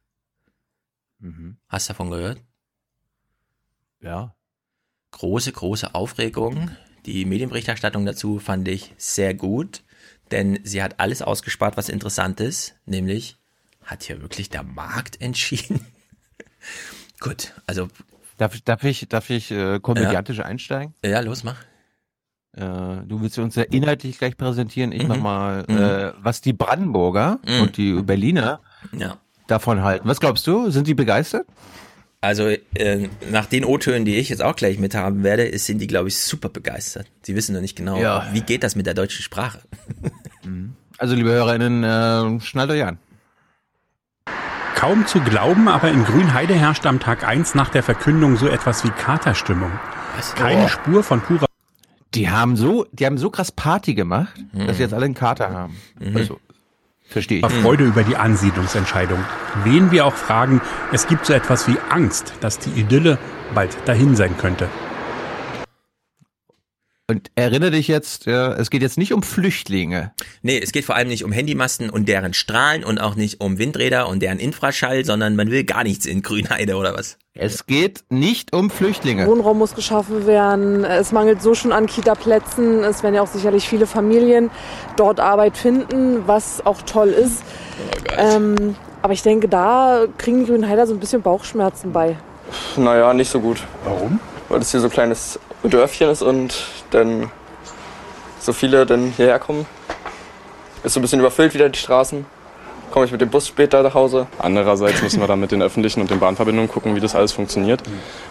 Mhm. 1.19 1.59
Hast 1.69 1.89
du 1.89 1.93
davon 1.93 2.11
gehört? 2.11 2.43
Ja. 4.01 4.35
Große, 5.11 5.53
große 5.53 5.95
Aufregung. 5.95 6.71
Die 7.07 7.25
Medienberichterstattung 7.25 8.05
dazu 8.05 8.39
fand 8.39 8.69
ich 8.69 8.95
sehr 8.99 9.35
gut, 9.35 9.83
denn 10.31 10.59
sie 10.65 10.83
hat 10.83 11.01
alles 11.01 11.23
ausgespart, 11.23 11.77
was 11.77 11.89
interessant 11.89 12.41
ist, 12.41 12.77
nämlich 12.85 13.38
hat 13.89 14.05
hier 14.05 14.21
wirklich 14.23 14.49
der 14.51 14.63
Markt 14.63 15.21
entschieden. 15.21 15.85
Gut, 17.21 17.53
also 17.67 17.89
Darf, 18.37 18.61
darf 18.61 18.85
ich, 18.85 19.09
darf 19.09 19.31
ich 19.31 19.51
äh, 19.51 19.81
komödiantisch 19.81 20.39
einsteigen? 20.39 20.95
ja, 21.05 21.19
los, 21.21 21.43
mach. 21.43 21.57
Äh, 22.53 22.61
du 23.05 23.21
willst 23.21 23.37
uns 23.41 23.57
ja 23.57 23.65
inhaltlich 23.65 24.19
gleich 24.19 24.37
präsentieren. 24.37 24.93
Ich 24.93 25.03
Mhm. 25.03 25.09
mach 25.09 25.17
mal, 25.19 25.65
Mhm. 25.67 25.77
äh, 25.77 26.13
was 26.23 26.41
die 26.41 26.53
Brandenburger 26.53 27.41
Mhm. 27.45 27.61
und 27.63 27.77
die 27.77 27.95
Berliner 28.03 28.61
Ja. 28.97 29.19
davon 29.49 29.83
halten. 29.83 30.07
Was 30.07 30.21
glaubst 30.21 30.47
du? 30.47 30.71
Sind 30.71 30.87
die 30.87 30.95
begeistert? 30.95 31.47
Also 32.21 32.47
äh, 32.75 33.09
nach 33.31 33.47
den 33.47 33.65
O-Tönen, 33.65 34.05
die 34.05 34.17
ich 34.17 34.29
jetzt 34.29 34.43
auch 34.43 34.55
gleich 34.57 34.79
mit 34.79 34.95
haben 34.95 35.23
werde, 35.25 35.57
sind 35.59 35.79
die, 35.81 35.87
glaube 35.89 36.09
ich, 36.09 36.19
super 36.19 36.49
begeistert. 36.49 37.07
Sie 37.23 37.35
wissen 37.35 37.55
noch 37.55 37.61
nicht 37.61 37.77
genau, 37.77 38.01
Ja. 38.01 38.29
wie 38.33 38.41
geht 38.43 38.63
das 38.63 38.77
mit 38.77 38.87
der 38.87 38.95
deutschen 38.95 39.23
Sprache. 39.23 39.61
Also, 41.01 41.15
liebe 41.15 41.31
HörerInnen, 41.31 41.85
äh, 41.85 42.41
schnallt 42.41 42.71
euch 42.71 42.83
an. 42.85 42.99
Kaum 44.79 45.07
zu 45.07 45.21
glauben, 45.21 45.67
aber 45.69 45.91
in 45.91 46.05
Grünheide 46.05 46.55
herrscht 46.55 46.87
am 46.87 47.01
Tag 47.01 47.27
1 47.27 47.55
nach 47.55 47.69
der 47.69 47.83
Verkündung 47.83 48.37
so 48.37 48.47
etwas 48.47 48.85
wie 48.85 48.91
Katerstimmung. 48.91 49.73
Keine 50.37 50.65
Oh. 50.65 50.69
Spur 50.69 51.03
von 51.03 51.21
purer 51.21 51.47
Die 52.15 52.31
haben 52.31 52.57
so, 52.57 52.87
die 52.93 53.05
haben 53.05 53.19
so 53.19 53.29
krass 53.31 53.51
Party 53.53 53.95
gemacht, 53.95 54.35
Mhm. 54.53 54.67
dass 54.67 54.77
sie 54.77 54.83
jetzt 54.85 54.95
alle 54.95 55.05
einen 55.07 55.15
Kater 55.15 55.51
haben. 55.53 55.77
Also, 56.15 56.39
verstehe 57.09 57.41
ich. 57.45 57.53
Freude 57.63 57.85
über 57.85 58.03
die 58.05 58.17
Ansiedlungsentscheidung. 58.17 59.19
Wen 59.65 59.91
wir 59.91 60.07
auch 60.07 60.15
fragen, 60.15 60.61
es 60.93 61.07
gibt 61.07 61.27
so 61.27 61.33
etwas 61.33 61.67
wie 61.69 61.77
Angst, 61.91 62.33
dass 62.41 62.59
die 62.59 62.71
Idylle 62.81 63.19
bald 63.55 63.77
dahin 63.87 64.15
sein 64.17 64.37
könnte. 64.39 64.69
Und 67.11 67.31
erinnere 67.37 67.71
dich 67.71 67.89
jetzt, 67.89 68.27
ja, 68.27 68.53
es 68.53 68.69
geht 68.69 68.83
jetzt 68.83 68.99
nicht 68.99 69.15
um 69.15 69.23
Flüchtlinge. 69.23 70.13
Nee, 70.43 70.61
es 70.63 70.73
geht 70.73 70.85
vor 70.85 70.95
allem 70.95 71.09
nicht 71.09 71.25
um 71.25 71.33
Handymasten 71.33 71.89
und 71.89 72.07
deren 72.07 72.35
Strahlen 72.35 72.85
und 72.85 72.99
auch 72.99 73.15
nicht 73.15 73.41
um 73.41 73.57
Windräder 73.57 74.11
und 74.11 74.21
deren 74.21 74.39
Infraschall, 74.39 75.07
sondern 75.07 75.35
man 75.35 75.51
will 75.51 75.65
gar 75.65 75.85
nichts 75.85 76.05
in 76.05 76.21
Grünheide 76.21 76.77
oder 76.77 76.93
was? 76.93 77.17
Es 77.33 77.65
geht 77.65 78.05
nicht 78.11 78.53
um 78.53 78.69
Flüchtlinge. 78.69 79.27
Wohnraum 79.27 79.57
muss 79.57 79.75
geschaffen 79.75 80.27
werden. 80.27 80.85
Es 80.85 81.11
mangelt 81.11 81.41
so 81.41 81.55
schon 81.55 81.73
an 81.73 81.87
Kita-Plätzen. 81.87 82.85
Es 82.85 83.03
werden 83.03 83.15
ja 83.15 83.23
auch 83.23 83.29
sicherlich 83.29 83.67
viele 83.67 83.87
Familien 83.87 84.51
dort 84.97 85.19
Arbeit 85.19 85.57
finden, 85.57 86.27
was 86.27 86.67
auch 86.67 86.83
toll 86.83 87.09
ist. 87.09 87.43
ähm, 88.19 88.77
aber 89.01 89.15
ich 89.15 89.23
denke, 89.23 89.49
da 89.49 90.05
kriegen 90.19 90.41
die 90.41 90.47
Grünheider 90.51 90.87
so 90.87 90.93
ein 90.93 91.01
bisschen 91.01 91.23
Bauchschmerzen 91.23 91.91
bei. 91.91 92.19
Naja, 92.77 93.15
nicht 93.15 93.31
so 93.31 93.41
gut. 93.41 93.63
Warum? 93.85 94.21
Weil 94.51 94.59
das 94.59 94.73
hier 94.73 94.81
so 94.81 94.89
ein 94.89 94.93
kleines 94.93 95.39
Dörfchen 95.71 96.11
ist 96.11 96.23
und 96.23 96.55
dann 96.91 97.31
so 98.41 98.53
viele 98.53 98.87
dann 98.87 99.13
hierher 99.17 99.39
kommen. 99.39 99.67
Ist 100.85 100.95
so 100.95 101.01
ein 101.01 101.03
bisschen 101.03 101.21
überfüllt 101.21 101.55
wieder 101.55 101.69
die 101.69 101.79
Straßen. 101.79 102.25
Komme 102.91 103.05
ich 103.05 103.13
mit 103.13 103.21
dem 103.21 103.29
Bus 103.29 103.47
später 103.47 103.83
nach 103.83 103.95
Hause. 103.95 104.27
Andererseits 104.39 105.03
müssen 105.03 105.21
wir 105.21 105.27
dann 105.27 105.41
mit 105.41 105.53
den 105.53 105.61
öffentlichen 105.61 106.01
und 106.01 106.11
den 106.11 106.21
Bahnverbindungen 106.21 106.71
gucken, 106.71 106.97
wie 106.97 107.01
das 107.01 107.15
alles 107.15 107.33
funktioniert. 107.33 107.83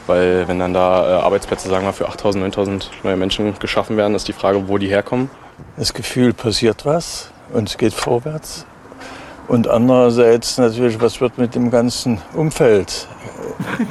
Weil 0.08 0.48
wenn 0.48 0.58
dann 0.58 0.74
da 0.74 1.20
äh, 1.20 1.22
Arbeitsplätze, 1.22 1.70
sagen 1.70 1.86
wir, 1.86 1.94
für 1.94 2.10
8.000, 2.10 2.54
9.000 2.54 2.86
neue 3.04 3.18
Menschen 3.18 3.58
geschaffen 3.60 3.98
werden, 3.98 4.16
ist 4.16 4.28
die 4.28 4.34
Frage, 4.34 4.68
wo 4.68 4.78
die 4.78 4.88
herkommen. 4.88 5.30
Das 5.76 5.94
Gefühl, 5.94 6.34
passiert 6.34 6.86
was 6.86 7.32
und 7.54 7.70
es 7.70 7.78
geht 7.78 7.94
vorwärts. 7.94 8.66
Und 9.48 9.68
andererseits 9.68 10.58
natürlich, 10.58 11.00
was 11.00 11.22
wird 11.22 11.38
mit 11.38 11.56
dem 11.56 11.72
ganzen 11.72 12.20
Umfeld? 12.34 13.08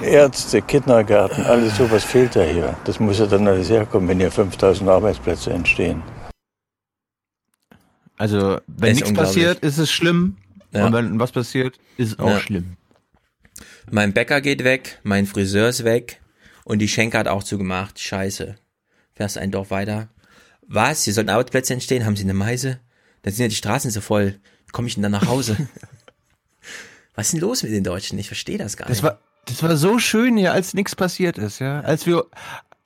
Ärzte, 0.02 0.60
Kindergärten, 0.62 1.44
alles 1.44 1.76
sowas 1.76 2.04
fehlt 2.04 2.34
ja 2.34 2.42
hier. 2.42 2.76
Das 2.84 3.00
muss 3.00 3.18
ja 3.18 3.26
dann 3.26 3.48
alles 3.48 3.70
herkommen, 3.70 4.08
wenn 4.08 4.18
hier 4.20 4.30
5000 4.30 4.88
Arbeitsplätze 4.88 5.50
entstehen. 5.52 6.02
Also, 8.18 8.58
wenn 8.66 8.92
Ist 8.92 9.00
nichts 9.00 9.14
passiert, 9.14 9.60
ist 9.60 9.78
es 9.78 9.90
schlimm. 9.90 10.36
Ja. 10.72 10.86
Und 10.86 10.92
wenn 10.92 11.18
was 11.18 11.32
passiert, 11.32 11.78
ist 11.96 12.12
es 12.12 12.18
auch 12.18 12.30
Ja. 12.30 12.40
schlimm. 12.40 12.76
Mein 13.90 14.12
Bäcker 14.12 14.40
geht 14.40 14.64
weg, 14.64 15.00
mein 15.04 15.26
Friseur 15.26 15.68
ist 15.68 15.84
weg 15.84 16.20
und 16.64 16.80
die 16.80 16.88
Schenke 16.88 17.18
hat 17.18 17.28
auch 17.28 17.42
zugemacht. 17.42 17.98
Scheiße. 17.98 18.56
Fährst 19.14 19.38
ein 19.38 19.50
Dorf 19.50 19.70
weiter. 19.70 20.08
Was? 20.66 21.04
Hier 21.04 21.14
sollten 21.14 21.30
Arbeitsplätze 21.30 21.72
entstehen? 21.72 22.04
Haben 22.04 22.16
sie 22.16 22.24
eine 22.24 22.34
Meise? 22.34 22.80
Dann 23.22 23.32
sind 23.32 23.44
ja 23.44 23.48
die 23.48 23.54
Straßen 23.54 23.90
so 23.90 24.00
voll. 24.00 24.38
Komme 24.72 24.88
ich 24.88 24.94
denn 24.94 25.02
dann 25.02 25.12
nach 25.12 25.26
Hause? 25.26 25.56
Was 27.14 27.26
ist 27.28 27.32
denn 27.32 27.40
los 27.40 27.62
mit 27.62 27.72
den 27.72 27.84
Deutschen? 27.84 28.18
Ich 28.18 28.26
verstehe 28.26 28.58
das 28.58 28.76
gar 28.76 28.88
Das 28.88 28.98
nicht. 28.98 29.04
war, 29.04 29.20
das 29.46 29.62
war 29.62 29.76
so 29.76 29.98
schön 29.98 30.36
hier, 30.36 30.52
als 30.52 30.74
nichts 30.74 30.94
passiert 30.94 31.38
ist, 31.38 31.60
ja. 31.60 31.80
Als 31.80 32.04
wir, 32.06 32.26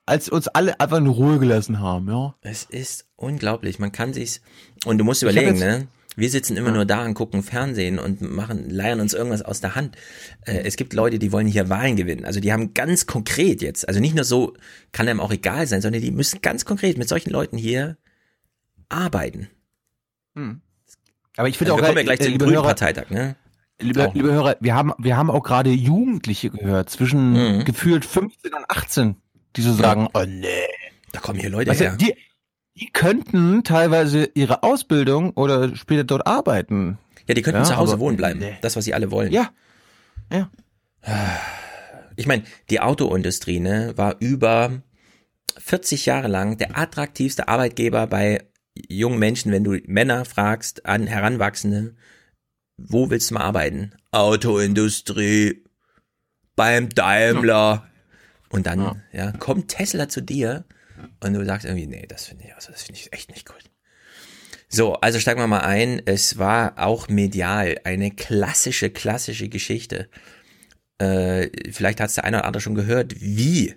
als 0.06 0.28
uns 0.28 0.46
alle 0.48 0.78
einfach 0.78 0.98
in 0.98 1.06
Ruhe 1.08 1.38
gelassen 1.38 1.80
haben, 1.80 2.08
ja. 2.08 2.34
Es 2.42 2.64
ist 2.64 3.06
unglaublich. 3.16 3.78
Man 3.78 3.92
kann 3.92 4.12
sich's. 4.12 4.40
Und 4.84 4.98
du 4.98 5.04
musst 5.04 5.22
überlegen, 5.22 5.56
jetzt- 5.56 5.60
ne? 5.60 5.88
Wir 6.16 6.28
sitzen 6.28 6.56
immer 6.56 6.72
nur 6.72 6.84
da 6.84 7.04
und 7.04 7.14
gucken 7.14 7.42
Fernsehen 7.44 7.98
und 8.00 8.20
machen, 8.20 8.68
leiern 8.68 9.00
uns 9.00 9.14
irgendwas 9.14 9.42
aus 9.42 9.60
der 9.60 9.76
Hand. 9.76 9.96
Äh, 10.44 10.62
es 10.64 10.76
gibt 10.76 10.92
Leute, 10.92 11.20
die 11.20 11.30
wollen 11.30 11.46
hier 11.46 11.68
Wahlen 11.70 11.94
gewinnen. 11.96 12.24
Also 12.24 12.40
die 12.40 12.52
haben 12.52 12.74
ganz 12.74 13.06
konkret 13.06 13.62
jetzt, 13.62 13.86
also 13.88 14.00
nicht 14.00 14.16
nur 14.16 14.24
so, 14.24 14.52
kann 14.92 15.08
einem 15.08 15.20
auch 15.20 15.30
egal 15.32 15.66
sein, 15.68 15.80
sondern 15.80 16.02
die 16.02 16.10
müssen 16.10 16.42
ganz 16.42 16.64
konkret 16.64 16.98
mit 16.98 17.08
solchen 17.08 17.30
Leuten 17.30 17.56
hier 17.56 17.96
arbeiten. 18.88 19.48
Aber 21.40 21.48
ich 21.48 21.56
finde 21.58 21.72
Also 21.72 21.82
auch, 21.82 21.86
wir 21.88 21.94
kommen 21.94 21.98
ja 21.98 22.14
gleich 22.14 22.20
äh, 22.20 22.24
zum 22.24 22.32
liebe 22.32 22.44
grünen 22.44 22.56
Hörer- 22.58 22.66
Parteitag, 22.66 23.10
ne? 23.10 23.36
Liebe, 23.80 24.10
liebe 24.12 24.30
Hörer, 24.30 24.56
wir 24.60 24.74
haben, 24.74 24.92
wir 24.98 25.16
haben 25.16 25.30
auch 25.30 25.42
gerade 25.42 25.70
Jugendliche 25.70 26.50
gehört, 26.50 26.90
zwischen 26.90 27.32
Mhm. 27.60 27.64
gefühlt 27.64 28.04
15 28.04 28.52
und 28.52 28.64
18, 28.68 29.16
die 29.56 29.62
so 29.62 29.72
sagen, 29.72 30.06
oh 30.12 30.24
nee. 30.26 30.48
Da 31.12 31.20
kommen 31.20 31.40
hier 31.40 31.48
Leute 31.48 31.70
Weißt 31.70 31.80
her. 31.80 31.96
die, 31.96 32.14
die 32.78 32.90
könnten 32.92 33.64
teilweise 33.64 34.28
ihre 34.34 34.62
Ausbildung 34.62 35.30
oder 35.30 35.74
später 35.76 36.04
dort 36.04 36.26
arbeiten. 36.26 36.98
Ja, 37.26 37.34
die 37.34 37.40
könnten 37.42 37.60
Ja, 37.60 37.64
zu 37.64 37.76
Hause 37.78 37.98
wohnen 37.98 38.18
bleiben. 38.18 38.44
Das, 38.60 38.76
was 38.76 38.84
sie 38.84 38.92
alle 38.92 39.10
wollen. 39.10 39.32
Ja. 39.32 39.48
Ja. 40.30 40.50
Ich 42.16 42.26
meine, 42.26 42.42
die 42.68 42.80
Autoindustrie, 42.80 43.60
ne, 43.60 43.94
war 43.96 44.16
über 44.20 44.72
40 45.58 46.04
Jahre 46.06 46.28
lang 46.28 46.58
der 46.58 46.76
attraktivste 46.78 47.48
Arbeitgeber 47.48 48.06
bei 48.06 48.42
jungen 48.74 49.18
Menschen, 49.18 49.52
wenn 49.52 49.64
du 49.64 49.78
Männer 49.86 50.24
fragst, 50.24 50.86
an 50.86 51.06
Heranwachsende, 51.06 51.94
wo 52.76 53.10
willst 53.10 53.30
du 53.30 53.34
mal 53.34 53.42
arbeiten? 53.42 53.92
Autoindustrie, 54.10 55.64
beim 56.56 56.88
Daimler. 56.88 57.86
Und 58.48 58.66
dann, 58.66 59.02
ja. 59.12 59.32
kommt 59.32 59.68
Tesla 59.68 60.08
zu 60.08 60.22
dir 60.22 60.64
und 61.20 61.34
du 61.34 61.44
sagst 61.44 61.64
irgendwie, 61.64 61.86
nee, 61.86 62.06
das 62.08 62.26
finde 62.26 62.44
ich, 62.44 62.54
also 62.54 62.72
das 62.72 62.82
finde 62.82 63.00
ich 63.00 63.12
echt 63.12 63.30
nicht 63.30 63.46
gut. 63.46 63.70
So, 64.68 64.94
also 64.94 65.18
steigen 65.18 65.40
wir 65.40 65.46
mal 65.46 65.60
ein. 65.60 66.00
Es 66.04 66.38
war 66.38 66.74
auch 66.78 67.08
medial 67.08 67.80
eine 67.84 68.10
klassische, 68.12 68.90
klassische 68.90 69.48
Geschichte. 69.48 70.08
Äh, 70.98 71.48
vielleicht 71.72 72.00
hat 72.00 72.10
es 72.10 72.14
der 72.14 72.24
eine 72.24 72.38
oder 72.38 72.46
andere 72.46 72.60
schon 72.60 72.76
gehört, 72.76 73.20
wie 73.20 73.74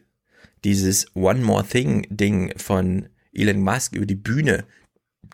dieses 0.64 1.07
One 1.15 1.41
More 1.41 1.65
Thing 1.65 2.06
Ding 2.10 2.53
von 2.57 3.10
Elon 3.34 3.61
Musk 3.61 3.95
über 3.95 4.06
die 4.06 4.15
Bühne 4.15 4.65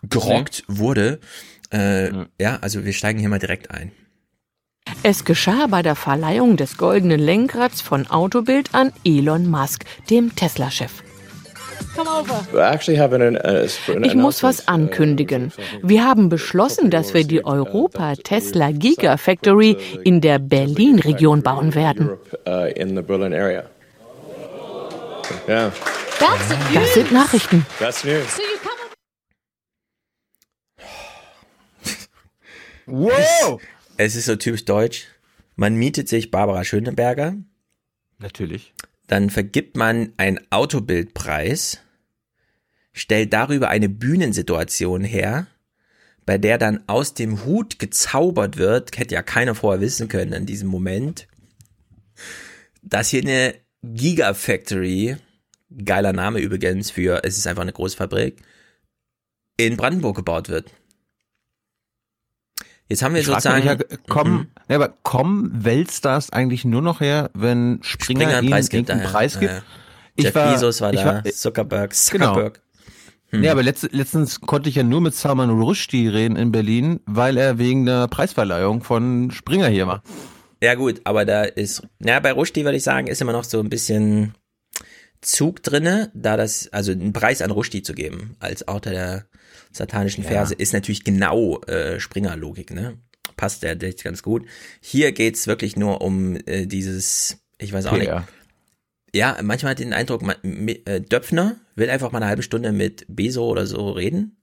gerockt 0.08 0.64
wurde. 0.68 1.20
Äh, 1.72 2.10
Ja, 2.38 2.58
also 2.60 2.84
wir 2.84 2.92
steigen 2.92 3.18
hier 3.18 3.28
mal 3.28 3.38
direkt 3.38 3.70
ein. 3.70 3.92
Es 5.02 5.24
geschah 5.24 5.66
bei 5.68 5.82
der 5.82 5.94
Verleihung 5.94 6.56
des 6.56 6.76
goldenen 6.76 7.20
Lenkrads 7.20 7.80
von 7.80 8.06
Autobild 8.08 8.74
an 8.74 8.92
Elon 9.04 9.48
Musk, 9.48 9.84
dem 10.08 10.34
Tesla-Chef. 10.34 10.90
Over. 11.96 12.46
Ich 14.02 14.14
muss 14.14 14.42
was 14.42 14.68
ankündigen. 14.68 15.52
Wir 15.82 16.04
haben 16.04 16.28
beschlossen, 16.28 16.90
dass 16.90 17.14
wir 17.14 17.24
die 17.24 17.44
Europa 17.44 18.14
Tesla 18.16 18.70
Gigafactory 18.70 19.76
in 20.04 20.20
der 20.20 20.38
Berlin-Region 20.38 21.42
bauen 21.42 21.74
werden. 21.74 22.10
Das 26.76 26.94
sind 26.94 27.12
Nachrichten. 27.12 27.66
Wow! 32.90 33.60
Es 33.96 34.16
ist 34.16 34.26
so 34.26 34.36
typisch 34.36 34.64
deutsch. 34.64 35.06
Man 35.56 35.74
mietet 35.74 36.08
sich 36.08 36.30
Barbara 36.30 36.64
Schöneberger, 36.64 37.36
Natürlich. 38.18 38.72
dann 39.06 39.30
vergibt 39.30 39.76
man 39.76 40.12
einen 40.16 40.40
Autobildpreis, 40.50 41.80
stellt 42.92 43.32
darüber 43.32 43.68
eine 43.68 43.88
Bühnensituation 43.88 45.04
her, 45.04 45.46
bei 46.24 46.38
der 46.38 46.58
dann 46.58 46.82
aus 46.86 47.14
dem 47.14 47.44
Hut 47.44 47.78
gezaubert 47.78 48.56
wird, 48.56 48.96
hätte 48.98 49.14
ja 49.14 49.22
keiner 49.22 49.54
vorher 49.54 49.80
wissen 49.80 50.08
können 50.08 50.32
in 50.32 50.46
diesem 50.46 50.68
Moment, 50.68 51.28
dass 52.82 53.10
hier 53.10 53.22
eine 53.22 53.54
Gigafactory, 53.82 55.16
geiler 55.84 56.12
Name 56.12 56.40
übrigens 56.40 56.90
für, 56.90 57.22
es 57.24 57.36
ist 57.36 57.46
einfach 57.46 57.62
eine 57.62 57.72
Großfabrik, 57.72 58.42
in 59.56 59.76
Brandenburg 59.76 60.16
gebaut 60.16 60.48
wird. 60.48 60.72
Jetzt 62.90 63.02
haben 63.02 63.14
wir 63.14 63.20
Ich 63.20 63.26
sozusagen, 63.26 63.64
ja, 63.64 63.76
kommen, 64.08 64.32
Mhm. 64.32 64.46
ja, 64.68 64.76
aber 64.76 64.94
kommen 65.04 65.64
Weltstars 65.64 66.30
eigentlich 66.30 66.64
nur 66.64 66.82
noch 66.82 67.00
her, 67.00 67.30
wenn 67.34 67.78
Springer, 67.82 68.22
Springer 68.22 68.38
einen 68.38 68.50
Preis 68.50 68.68
gibt, 68.68 68.88
ja, 68.88 68.96
ja. 68.96 69.08
Preis 69.08 69.38
gibt? 69.38 69.52
Ja, 69.52 69.58
ja. 69.58 69.62
Jeff 70.24 70.34
Bezos 70.34 70.80
war 70.80 70.92
ich 70.92 71.00
da, 71.00 71.22
Zuckerberg, 71.24 71.94
Genau. 72.10 72.26
Zuckerberg. 72.34 72.60
Hm. 73.28 73.42
Nee, 73.42 73.48
aber 73.48 73.62
letzt, 73.62 73.92
letztens 73.92 74.40
konnte 74.40 74.68
ich 74.68 74.74
ja 74.74 74.82
nur 74.82 75.00
mit 75.00 75.14
Salman 75.14 75.50
Rushdie 75.50 76.08
reden 76.08 76.34
in 76.34 76.50
Berlin, 76.50 76.98
weil 77.06 77.36
er 77.36 77.58
wegen 77.58 77.86
der 77.86 78.08
Preisverleihung 78.08 78.82
von 78.82 79.30
Springer 79.30 79.68
hier 79.68 79.86
war. 79.86 80.02
Ja 80.60 80.74
gut, 80.74 81.00
aber 81.04 81.24
da 81.24 81.44
ist, 81.44 81.82
ja 82.00 82.18
bei 82.18 82.32
Rushdie 82.32 82.64
würde 82.64 82.76
ich 82.76 82.82
sagen, 82.82 83.06
ist 83.06 83.22
immer 83.22 83.32
noch 83.32 83.44
so 83.44 83.60
ein 83.60 83.70
bisschen 83.70 84.34
Zug 85.22 85.62
drinne, 85.62 86.10
da 86.12 86.36
das, 86.36 86.68
also 86.72 86.90
einen 86.92 87.12
Preis 87.12 87.40
an 87.40 87.52
Rushdie 87.52 87.82
zu 87.82 87.94
geben 87.94 88.34
als 88.40 88.66
Autor 88.66 88.92
der 88.92 89.26
satanischen 89.72 90.24
Ja. 90.24 90.30
Verse 90.30 90.54
ist 90.54 90.72
natürlich 90.72 91.04
genau 91.04 91.60
äh, 91.62 92.00
Springer-Logik, 92.00 92.72
ne? 92.72 92.98
Passt 93.36 93.62
der 93.62 93.80
echt 93.82 94.04
ganz 94.04 94.22
gut. 94.22 94.44
Hier 94.80 95.12
geht's 95.12 95.46
wirklich 95.46 95.76
nur 95.76 96.02
um 96.02 96.36
äh, 96.46 96.66
dieses, 96.66 97.38
ich 97.58 97.72
weiß 97.72 97.86
auch 97.86 97.96
PR. 97.98 98.20
nicht. 98.20 98.28
Ja, 99.14 99.38
manchmal 99.42 99.72
hat 99.72 99.78
den 99.80 99.92
Eindruck, 99.92 100.22
man, 100.22 100.36
äh, 100.84 101.00
Döpfner 101.00 101.56
will 101.74 101.90
einfach 101.90 102.12
mal 102.12 102.18
eine 102.18 102.28
halbe 102.28 102.42
Stunde 102.42 102.70
mit 102.72 103.06
Beso 103.08 103.46
oder 103.48 103.66
so 103.66 103.90
reden. 103.90 104.36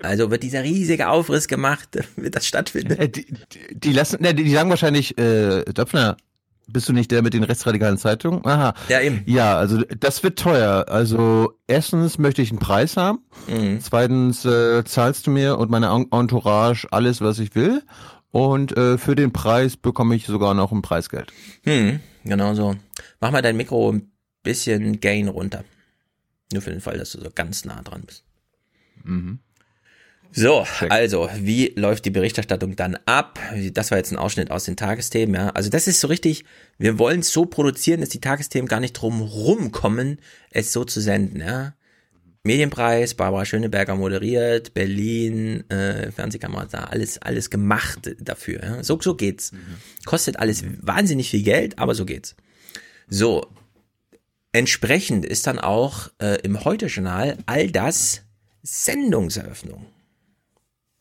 Also 0.00 0.30
wird 0.30 0.42
dieser 0.42 0.64
riesige 0.64 1.08
Aufriss 1.08 1.46
gemacht, 1.46 1.98
wird 2.16 2.34
das 2.34 2.46
stattfindet. 2.46 2.98
Äh, 2.98 3.08
Die, 3.08 3.26
die, 3.26 3.78
die 3.78 3.92
lassen, 3.92 4.22
ne, 4.22 4.34
die 4.34 4.50
sagen 4.50 4.70
wahrscheinlich, 4.70 5.16
äh, 5.18 5.64
Döpfner, 5.64 6.16
bist 6.66 6.88
du 6.88 6.92
nicht 6.92 7.10
der 7.10 7.22
mit 7.22 7.34
den 7.34 7.44
rechtsradikalen 7.44 7.98
Zeitungen? 7.98 8.44
Aha. 8.46 8.74
Ja, 8.88 9.00
eben. 9.00 9.22
Ja, 9.26 9.56
also 9.56 9.82
das 10.00 10.22
wird 10.22 10.38
teuer. 10.38 10.86
Also 10.88 11.52
erstens 11.66 12.18
möchte 12.18 12.42
ich 12.42 12.50
einen 12.50 12.58
Preis 12.58 12.96
haben. 12.96 13.20
Mhm. 13.48 13.80
Zweitens 13.80 14.44
äh, 14.44 14.84
zahlst 14.84 15.26
du 15.26 15.30
mir 15.30 15.58
und 15.58 15.70
meine 15.70 15.86
En- 15.88 16.06
Entourage 16.10 16.86
alles, 16.90 17.20
was 17.20 17.38
ich 17.38 17.54
will. 17.54 17.82
Und 18.30 18.76
äh, 18.76 18.98
für 18.98 19.14
den 19.14 19.32
Preis 19.32 19.76
bekomme 19.76 20.16
ich 20.16 20.26
sogar 20.26 20.54
noch 20.54 20.72
ein 20.72 20.82
Preisgeld. 20.82 21.32
Hm, 21.64 22.00
genau 22.24 22.54
so. 22.54 22.74
Mach 23.20 23.30
mal 23.30 23.42
dein 23.42 23.56
Mikro 23.56 23.92
ein 23.92 24.10
bisschen 24.42 25.00
Gain 25.00 25.28
runter. 25.28 25.64
Nur 26.52 26.60
für 26.62 26.70
den 26.70 26.80
Fall, 26.80 26.98
dass 26.98 27.12
du 27.12 27.20
so 27.20 27.30
ganz 27.34 27.64
nah 27.64 27.80
dran 27.82 28.02
bist. 28.06 28.24
Mhm. 29.04 29.38
So, 30.36 30.66
also, 30.88 31.30
wie 31.36 31.72
läuft 31.76 32.04
die 32.04 32.10
Berichterstattung 32.10 32.74
dann 32.74 32.98
ab? 33.06 33.38
Das 33.72 33.92
war 33.92 33.98
jetzt 33.98 34.10
ein 34.10 34.18
Ausschnitt 34.18 34.50
aus 34.50 34.64
den 34.64 34.76
Tagesthemen, 34.76 35.36
ja. 35.36 35.50
Also 35.50 35.70
das 35.70 35.86
ist 35.86 36.00
so 36.00 36.08
richtig, 36.08 36.44
wir 36.76 36.98
wollen 36.98 37.20
es 37.20 37.32
so 37.32 37.46
produzieren, 37.46 38.00
dass 38.00 38.08
die 38.08 38.20
Tagesthemen 38.20 38.66
gar 38.66 38.80
nicht 38.80 38.94
drum 38.94 39.22
rumkommen, 39.22 40.18
es 40.50 40.72
so 40.72 40.84
zu 40.84 41.00
senden, 41.00 41.40
ja. 41.40 41.74
Medienpreis, 42.42 43.14
Barbara 43.14 43.44
Schöneberger 43.44 43.94
moderiert, 43.94 44.74
Berlin, 44.74 45.68
äh, 45.70 46.10
Fernsehkamera, 46.10 46.66
da 46.66 46.84
alles, 46.84 47.22
alles 47.22 47.48
gemacht 47.48 48.14
dafür. 48.18 48.62
Ja? 48.62 48.82
So, 48.82 49.00
so 49.00 49.14
geht's. 49.14 49.52
Mhm. 49.52 49.58
Kostet 50.04 50.38
alles 50.40 50.64
wahnsinnig 50.82 51.30
viel 51.30 51.44
Geld, 51.44 51.78
aber 51.78 51.94
so 51.94 52.04
geht's. 52.04 52.34
So, 53.08 53.46
entsprechend 54.52 55.24
ist 55.24 55.46
dann 55.46 55.60
auch 55.60 56.10
äh, 56.20 56.40
im 56.42 56.64
Heute-Journal 56.64 57.38
all 57.46 57.70
das 57.70 58.22
Sendungseröffnung. 58.62 59.86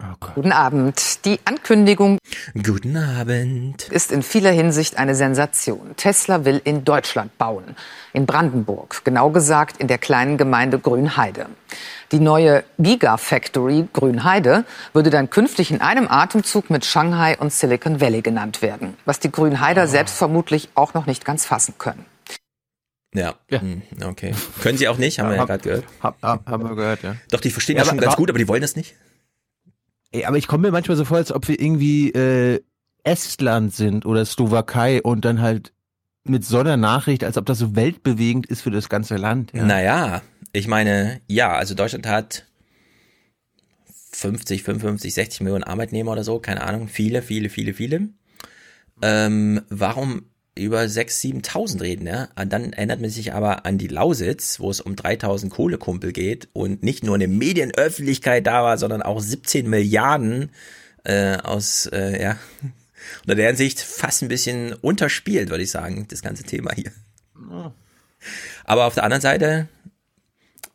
Oh 0.04 0.32
Guten 0.36 0.52
Abend. 0.52 1.24
Die 1.24 1.40
Ankündigung 1.46 2.18
Guten 2.62 2.98
Abend. 2.98 3.88
ist 3.90 4.12
in 4.12 4.22
vieler 4.22 4.52
Hinsicht 4.52 4.98
eine 4.98 5.16
Sensation. 5.16 5.96
Tesla 5.96 6.44
will 6.44 6.62
in 6.66 6.84
Deutschland 6.84 7.38
bauen. 7.38 7.76
In 8.12 8.26
Brandenburg. 8.26 9.02
Genau 9.06 9.30
gesagt 9.30 9.78
in 9.78 9.88
der 9.88 10.00
kleinen 10.00 10.38
Gemeinde 10.38 10.78
Grünheide. 10.78 11.46
Die 12.12 12.20
neue 12.20 12.66
Gigafactory 12.80 13.88
Grünheide 13.94 14.66
würde 14.92 15.10
dann 15.10 15.30
künftig 15.30 15.72
in 15.72 15.80
einem 15.80 16.10
Atemzug 16.10 16.70
mit 16.70 16.84
Shanghai 16.84 17.38
und 17.38 17.54
Silicon 17.54 18.02
Valley 18.02 18.22
genannt 18.22 18.62
werden. 18.62 18.98
Was 19.06 19.20
die 19.20 19.32
Grünheider 19.32 19.84
oh. 19.84 19.88
selbst 19.88 20.18
vermutlich 20.18 20.68
auch 20.76 20.94
noch 20.94 21.06
nicht 21.06 21.24
ganz 21.24 21.46
fassen 21.46 21.76
können. 21.78 22.06
Ja. 23.14 23.36
ja. 23.50 23.62
Hm, 23.62 23.84
okay. 24.06 24.34
Können 24.62 24.78
sie 24.78 24.88
auch 24.88 24.98
nicht, 24.98 25.20
haben 25.20 25.30
wir 25.30 25.38
ja 25.38 25.46
gerade 25.46 25.64
gehört. 25.64 25.86
Hab, 26.02 26.22
hab, 26.22 26.50
haben 26.50 26.64
wir 26.68 26.76
gehört, 26.76 27.04
ja. 27.04 27.16
Doch, 27.30 27.40
die 27.40 27.52
verstehen 27.52 27.78
ja, 27.78 27.84
das 27.84 27.90
schon 27.90 28.00
ganz 28.00 28.16
gut, 28.16 28.30
aber 28.30 28.40
die 28.40 28.48
wollen 28.48 28.62
das 28.62 28.76
nicht. 28.76 28.96
Ey, 30.14 30.26
aber 30.26 30.38
ich 30.38 30.48
komme 30.48 30.68
mir 30.68 30.72
manchmal 30.72 30.95
so 30.95 31.06
vor, 31.06 31.18
als 31.18 31.31
ob 31.31 31.48
wir 31.48 31.60
irgendwie 31.60 32.11
äh, 32.11 32.61
Estland 33.03 33.73
sind 33.73 34.06
oder 34.06 34.23
Slowakei 34.26 35.02
und 35.02 35.26
dann 35.26 35.41
halt 35.41 35.73
mit 36.23 36.45
so 36.45 36.60
einer 36.60 36.77
Nachricht, 36.77 37.23
als 37.23 37.35
ob 37.38 37.48
das 37.48 37.57
so 37.57 37.76
weltbewegend 37.76 38.45
ist 38.45 38.61
für 38.61 38.72
das 38.72 38.90
ganze 38.90 39.18
Land. 39.18 39.52
Ja. 39.53 39.65
Naja, 39.65 40.22
ich 40.53 40.68
meine, 40.68 41.19
ja, 41.27 41.52
also 41.53 41.73
Deutschland 41.73 42.07
hat 42.07 42.45
50, 44.11 44.64
55, 44.64 45.14
60 45.14 45.41
Millionen 45.41 45.64
Arbeitnehmer 45.64 46.11
oder 46.11 46.23
so, 46.23 46.40
keine 46.40 46.61
Ahnung, 46.61 46.88
viele, 46.88 47.23
viele, 47.23 47.49
viele, 47.49 47.73
viele. 47.73 48.10
Ähm, 49.02 49.61
warum 49.69 50.27
über 50.56 50.82
6.000, 50.82 51.46
7.000 51.46 51.82
reden, 51.82 52.08
ja. 52.08 52.30
Und 52.36 52.54
dann 52.54 52.74
erinnert 52.74 53.02
man 53.02 53.10
sich 53.10 53.34
aber 53.34 53.66
an 53.66 53.78
die 53.78 53.88
Lausitz, 53.88 54.60
wo 54.60 54.70
es 54.70 54.82
um 54.82 54.94
3.000 54.94 55.50
Kohlekumpel 55.50 56.12
geht 56.12 56.48
und 56.54 56.84
nicht 56.84 57.04
nur 57.04 57.16
eine 57.16 57.28
Medienöffentlichkeit 57.28 58.46
da 58.46 58.64
war, 58.64 58.78
sondern 58.78 59.02
auch 59.02 59.20
17 59.20 59.70
Milliarden 59.70 60.52
äh, 61.04 61.38
aus, 61.38 61.88
äh, 61.88 62.22
ja, 62.22 62.38
unter 63.24 63.36
der 63.36 63.48
Hinsicht 63.48 63.80
fast 63.80 64.22
ein 64.22 64.28
bisschen 64.28 64.74
unterspielt, 64.74 65.50
würde 65.50 65.64
ich 65.64 65.72
sagen, 65.72 66.06
das 66.10 66.22
ganze 66.22 66.44
Thema 66.44 66.74
hier. 66.76 66.92
Aber 68.64 68.86
auf 68.86 68.94
der 68.94 69.04
anderen 69.04 69.22
Seite 69.22 69.68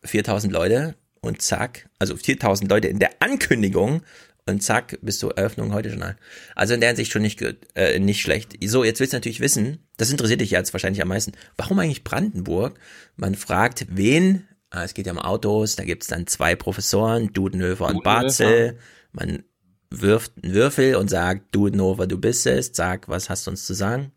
4.000 0.05 0.51
Leute 0.51 0.95
und 1.21 1.41
zack, 1.41 1.89
also 1.99 2.15
4.000 2.15 2.69
Leute 2.69 2.87
in 2.87 2.99
der 2.99 3.11
Ankündigung 3.19 4.03
und 4.49 4.61
zack, 4.61 4.97
bist 5.01 5.23
du 5.23 5.29
Eröffnung 5.29 5.73
heute 5.73 5.89
Journal. 5.89 6.17
Also 6.55 6.73
in 6.73 6.79
der 6.79 6.89
Hinsicht 6.89 7.11
schon 7.11 7.21
nicht, 7.21 7.41
äh, 7.75 7.99
nicht 7.99 8.21
schlecht. 8.21 8.57
So, 8.65 8.83
jetzt 8.83 8.99
willst 8.99 9.13
du 9.13 9.17
natürlich 9.17 9.39
wissen, 9.39 9.79
das 9.97 10.11
interessiert 10.11 10.41
dich 10.41 10.51
jetzt 10.51 10.73
wahrscheinlich 10.73 11.01
am 11.01 11.07
meisten, 11.07 11.33
warum 11.57 11.79
eigentlich 11.79 12.03
Brandenburg? 12.03 12.79
Man 13.15 13.35
fragt, 13.35 13.85
wen, 13.89 14.47
ah, 14.69 14.83
es 14.83 14.93
geht 14.93 15.05
ja 15.05 15.11
um 15.11 15.19
Autos, 15.19 15.75
da 15.75 15.83
gibt's 15.83 16.07
dann 16.07 16.27
zwei 16.27 16.55
Professoren, 16.55 17.33
Dudenhöfer 17.33 17.87
und 17.87 18.03
Barzel. 18.03 18.77
Man 19.11 19.43
wirft 19.89 20.33
einen 20.43 20.53
Würfel 20.53 20.95
und 20.95 21.09
sagt, 21.09 21.55
Dudenhofer, 21.55 22.07
du 22.07 22.17
bist 22.17 22.45
es, 22.45 22.71
sag, 22.73 23.07
was 23.07 23.29
hast 23.29 23.47
du 23.47 23.51
uns 23.51 23.65
zu 23.65 23.73
sagen? 23.73 24.11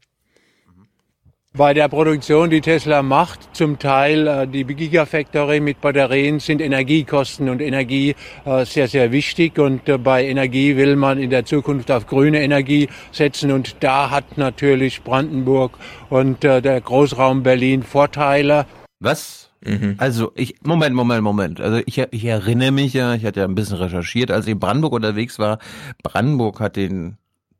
Bei 1.54 1.74
der 1.74 1.88
Produktion, 1.88 2.48
die 2.48 2.62
Tesla 2.62 3.02
macht, 3.02 3.54
zum 3.54 3.78
Teil 3.78 4.26
äh, 4.26 4.48
die 4.48 4.64
Gigafactory 4.64 5.60
mit 5.60 5.82
Batterien, 5.82 6.40
sind 6.40 6.62
Energiekosten 6.62 7.50
und 7.50 7.60
Energie 7.60 8.14
äh, 8.46 8.64
sehr, 8.64 8.88
sehr 8.88 9.12
wichtig. 9.12 9.58
Und 9.58 9.86
äh, 9.86 9.98
bei 9.98 10.26
Energie 10.26 10.78
will 10.78 10.96
man 10.96 11.18
in 11.18 11.28
der 11.28 11.44
Zukunft 11.44 11.90
auf 11.90 12.06
grüne 12.06 12.42
Energie 12.42 12.88
setzen. 13.10 13.52
Und 13.52 13.76
da 13.80 14.08
hat 14.08 14.38
natürlich 14.38 15.02
Brandenburg 15.02 15.76
und 16.08 16.42
der 16.42 16.80
Großraum 16.80 17.42
Berlin 17.42 17.82
Vorteile. 17.82 18.64
Was? 19.00 19.50
Mhm. 19.62 19.96
Also 19.98 20.32
ich, 20.34 20.54
Moment, 20.62 20.96
Moment, 20.96 21.22
Moment. 21.22 21.60
Also 21.60 21.82
ich, 21.84 21.98
ich 21.98 22.24
erinnere 22.24 22.70
mich 22.70 22.94
ja, 22.94 23.14
ich 23.14 23.26
hatte 23.26 23.40
ja 23.40 23.46
ein 23.46 23.54
bisschen 23.54 23.76
recherchiert, 23.76 24.30
als 24.30 24.46
ich 24.46 24.52
in 24.52 24.58
Brandenburg 24.58 24.94
unterwegs 24.94 25.38
war. 25.38 25.58
Brandenburg 26.02 26.60
hat 26.60 26.76
den, 26.76 27.18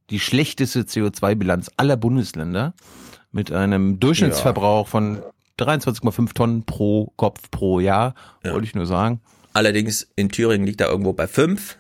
die 0.09 0.19
schlechteste 0.19 0.81
CO2-Bilanz 0.81 1.71
aller 1.77 1.99
Bundesländer 1.99 2.73
mit 3.33 3.51
einem 3.51 3.99
Durchschnittsverbrauch 3.99 4.87
ja. 4.87 4.91
von 4.91 5.23
23,5 5.59 6.35
Tonnen 6.35 6.65
pro 6.65 7.13
Kopf 7.17 7.51
pro 7.51 7.81
Jahr, 7.81 8.15
ja. 8.45 8.53
wollte 8.53 8.67
ich 8.67 8.75
nur 8.75 8.87
sagen. 8.87 9.21
Allerdings 9.53 10.09
in 10.17 10.31
Thüringen 10.31 10.67
liegt 10.67 10.81
er 10.81 10.89
irgendwo 10.89 11.13
bei 11.13 11.27
5 11.27 11.77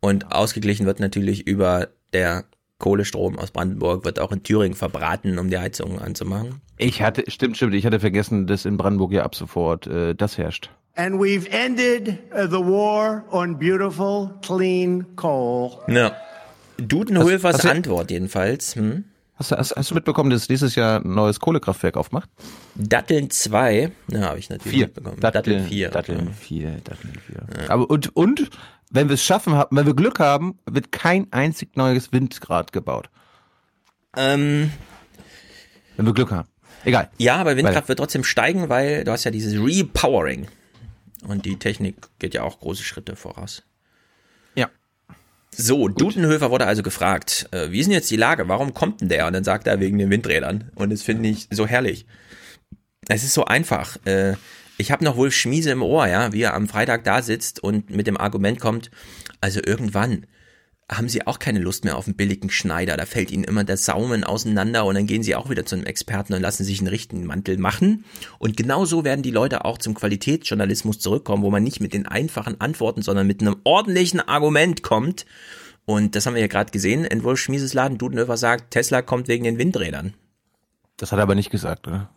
und 0.00 0.32
ausgeglichen 0.32 0.86
wird 0.86 1.00
natürlich 1.00 1.46
über 1.46 1.88
der 2.12 2.44
Kohlestrom 2.78 3.38
aus 3.38 3.50
Brandenburg 3.50 4.04
wird 4.04 4.18
auch 4.18 4.32
in 4.32 4.42
Thüringen 4.42 4.74
verbraten, 4.74 5.38
um 5.38 5.50
die 5.50 5.58
Heizung 5.58 6.00
anzumachen. 6.00 6.60
Ich 6.78 7.02
hatte, 7.02 7.30
stimmt, 7.30 7.56
stimmt, 7.56 7.74
ich 7.74 7.84
hatte 7.84 8.00
vergessen, 8.00 8.46
dass 8.46 8.64
in 8.64 8.76
Brandenburg 8.76 9.12
ja 9.12 9.22
ab 9.22 9.34
sofort 9.34 9.86
äh, 9.86 10.14
das 10.14 10.38
herrscht. 10.38 10.70
And 10.96 11.20
we've 11.20 11.48
ended 11.50 12.18
the 12.32 12.58
war 12.58 13.22
on 13.30 13.58
beautiful, 13.58 14.30
clean 14.42 15.06
coal. 15.14 15.78
Ja. 15.88 16.16
Dudenhulfers 16.78 17.64
Antwort 17.66 18.10
jedenfalls. 18.10 18.74
Hm? 18.74 19.04
Hast 19.40 19.52
du, 19.52 19.56
hast, 19.56 19.74
hast 19.74 19.90
du 19.90 19.94
mitbekommen, 19.94 20.28
dass 20.28 20.50
nächstes 20.50 20.74
Jahr 20.74 21.00
ein 21.00 21.14
neues 21.14 21.40
Kohlekraftwerk 21.40 21.96
aufmacht? 21.96 22.28
Datteln 22.74 23.30
2, 23.30 23.90
ja, 24.08 24.20
habe 24.20 24.38
ich 24.38 24.50
natürlich 24.50 24.76
vier. 24.76 24.86
mitbekommen. 24.88 25.18
Datteln 25.18 25.66
4. 25.66 25.88
Datteln 25.88 26.34
4, 26.34 26.70
Datteln 26.84 27.14
4. 27.26 27.62
Ja. 27.62 27.70
Aber 27.70 27.88
und, 27.88 28.14
und, 28.14 28.50
wenn 28.90 29.08
wir 29.08 29.14
es 29.14 29.24
schaffen, 29.24 29.54
wenn 29.70 29.86
wir 29.86 29.94
Glück 29.94 30.18
haben, 30.20 30.58
wird 30.66 30.92
kein 30.92 31.32
einzig 31.32 31.74
neues 31.74 32.12
Windgrad 32.12 32.74
gebaut. 32.74 33.08
Ähm, 34.14 34.70
wenn 35.96 36.04
wir 36.04 36.12
Glück 36.12 36.32
haben. 36.32 36.48
Egal. 36.84 37.08
Ja, 37.16 37.36
aber 37.36 37.56
Windkraft 37.56 37.84
weil, 37.84 37.88
wird 37.88 37.98
trotzdem 37.98 38.24
steigen, 38.24 38.68
weil 38.68 39.04
du 39.04 39.10
hast 39.10 39.24
ja 39.24 39.30
dieses 39.30 39.54
Repowering. 39.54 40.48
Und 41.26 41.46
die 41.46 41.58
Technik 41.58 41.96
geht 42.18 42.34
ja 42.34 42.42
auch 42.42 42.60
große 42.60 42.82
Schritte 42.82 43.16
voraus. 43.16 43.62
So, 45.54 45.78
Gut. 45.78 46.00
Dudenhöfer 46.00 46.50
wurde 46.50 46.66
also 46.66 46.82
gefragt, 46.82 47.48
äh, 47.50 47.70
wie 47.70 47.80
ist 47.80 47.86
denn 47.86 47.92
jetzt 47.92 48.10
die 48.10 48.16
Lage? 48.16 48.48
Warum 48.48 48.72
kommt 48.72 49.00
denn 49.00 49.08
der? 49.08 49.26
Und 49.26 49.32
dann 49.32 49.44
sagt 49.44 49.66
er 49.66 49.80
wegen 49.80 49.98
den 49.98 50.10
Windrädern. 50.10 50.70
Und 50.74 50.90
das 50.90 51.02
finde 51.02 51.28
ich 51.28 51.48
so 51.50 51.66
herrlich. 51.66 52.06
Es 53.08 53.24
ist 53.24 53.34
so 53.34 53.44
einfach. 53.44 53.96
Äh, 54.04 54.34
ich 54.78 54.90
habe 54.90 55.04
noch 55.04 55.16
Wolf 55.16 55.34
Schmiese 55.34 55.70
im 55.70 55.82
Ohr, 55.82 56.06
ja, 56.06 56.32
wie 56.32 56.42
er 56.42 56.54
am 56.54 56.68
Freitag 56.68 57.04
da 57.04 57.20
sitzt 57.20 57.62
und 57.62 57.90
mit 57.90 58.06
dem 58.06 58.16
Argument 58.16 58.60
kommt, 58.60 58.90
also 59.40 59.60
irgendwann 59.62 60.26
haben 60.90 61.08
sie 61.08 61.26
auch 61.26 61.38
keine 61.38 61.60
Lust 61.60 61.84
mehr 61.84 61.96
auf 61.96 62.06
einen 62.06 62.16
billigen 62.16 62.50
Schneider. 62.50 62.96
Da 62.96 63.06
fällt 63.06 63.30
ihnen 63.30 63.44
immer 63.44 63.64
der 63.64 63.76
Saumen 63.76 64.24
auseinander 64.24 64.84
und 64.84 64.96
dann 64.96 65.06
gehen 65.06 65.22
sie 65.22 65.36
auch 65.36 65.48
wieder 65.48 65.64
zu 65.64 65.76
einem 65.76 65.84
Experten 65.84 66.34
und 66.34 66.42
lassen 66.42 66.64
sich 66.64 66.80
einen 66.80 66.88
richtigen 66.88 67.26
Mantel 67.26 67.58
machen. 67.58 68.04
Und 68.38 68.56
genauso 68.56 69.04
werden 69.04 69.22
die 69.22 69.30
Leute 69.30 69.64
auch 69.64 69.78
zum 69.78 69.94
Qualitätsjournalismus 69.94 70.98
zurückkommen, 70.98 71.42
wo 71.42 71.50
man 71.50 71.62
nicht 71.62 71.80
mit 71.80 71.92
den 71.92 72.06
einfachen 72.06 72.60
Antworten, 72.60 73.02
sondern 73.02 73.26
mit 73.26 73.40
einem 73.40 73.56
ordentlichen 73.64 74.20
Argument 74.20 74.82
kommt. 74.82 75.26
Und 75.84 76.16
das 76.16 76.26
haben 76.26 76.34
wir 76.34 76.40
ja 76.40 76.48
gerade 76.48 76.72
gesehen. 76.72 77.04
In 77.04 77.22
Wolf 77.22 77.38
Schmieses 77.38 77.72
Laden 77.72 77.98
Dudenhöfer 77.98 78.36
sagt, 78.36 78.72
Tesla 78.72 79.02
kommt 79.02 79.28
wegen 79.28 79.44
den 79.44 79.58
Windrädern. 79.58 80.14
Das 80.96 81.12
hat 81.12 81.18
er 81.18 81.22
aber 81.22 81.34
nicht 81.34 81.50
gesagt, 81.50 81.86
oder? 81.86 82.10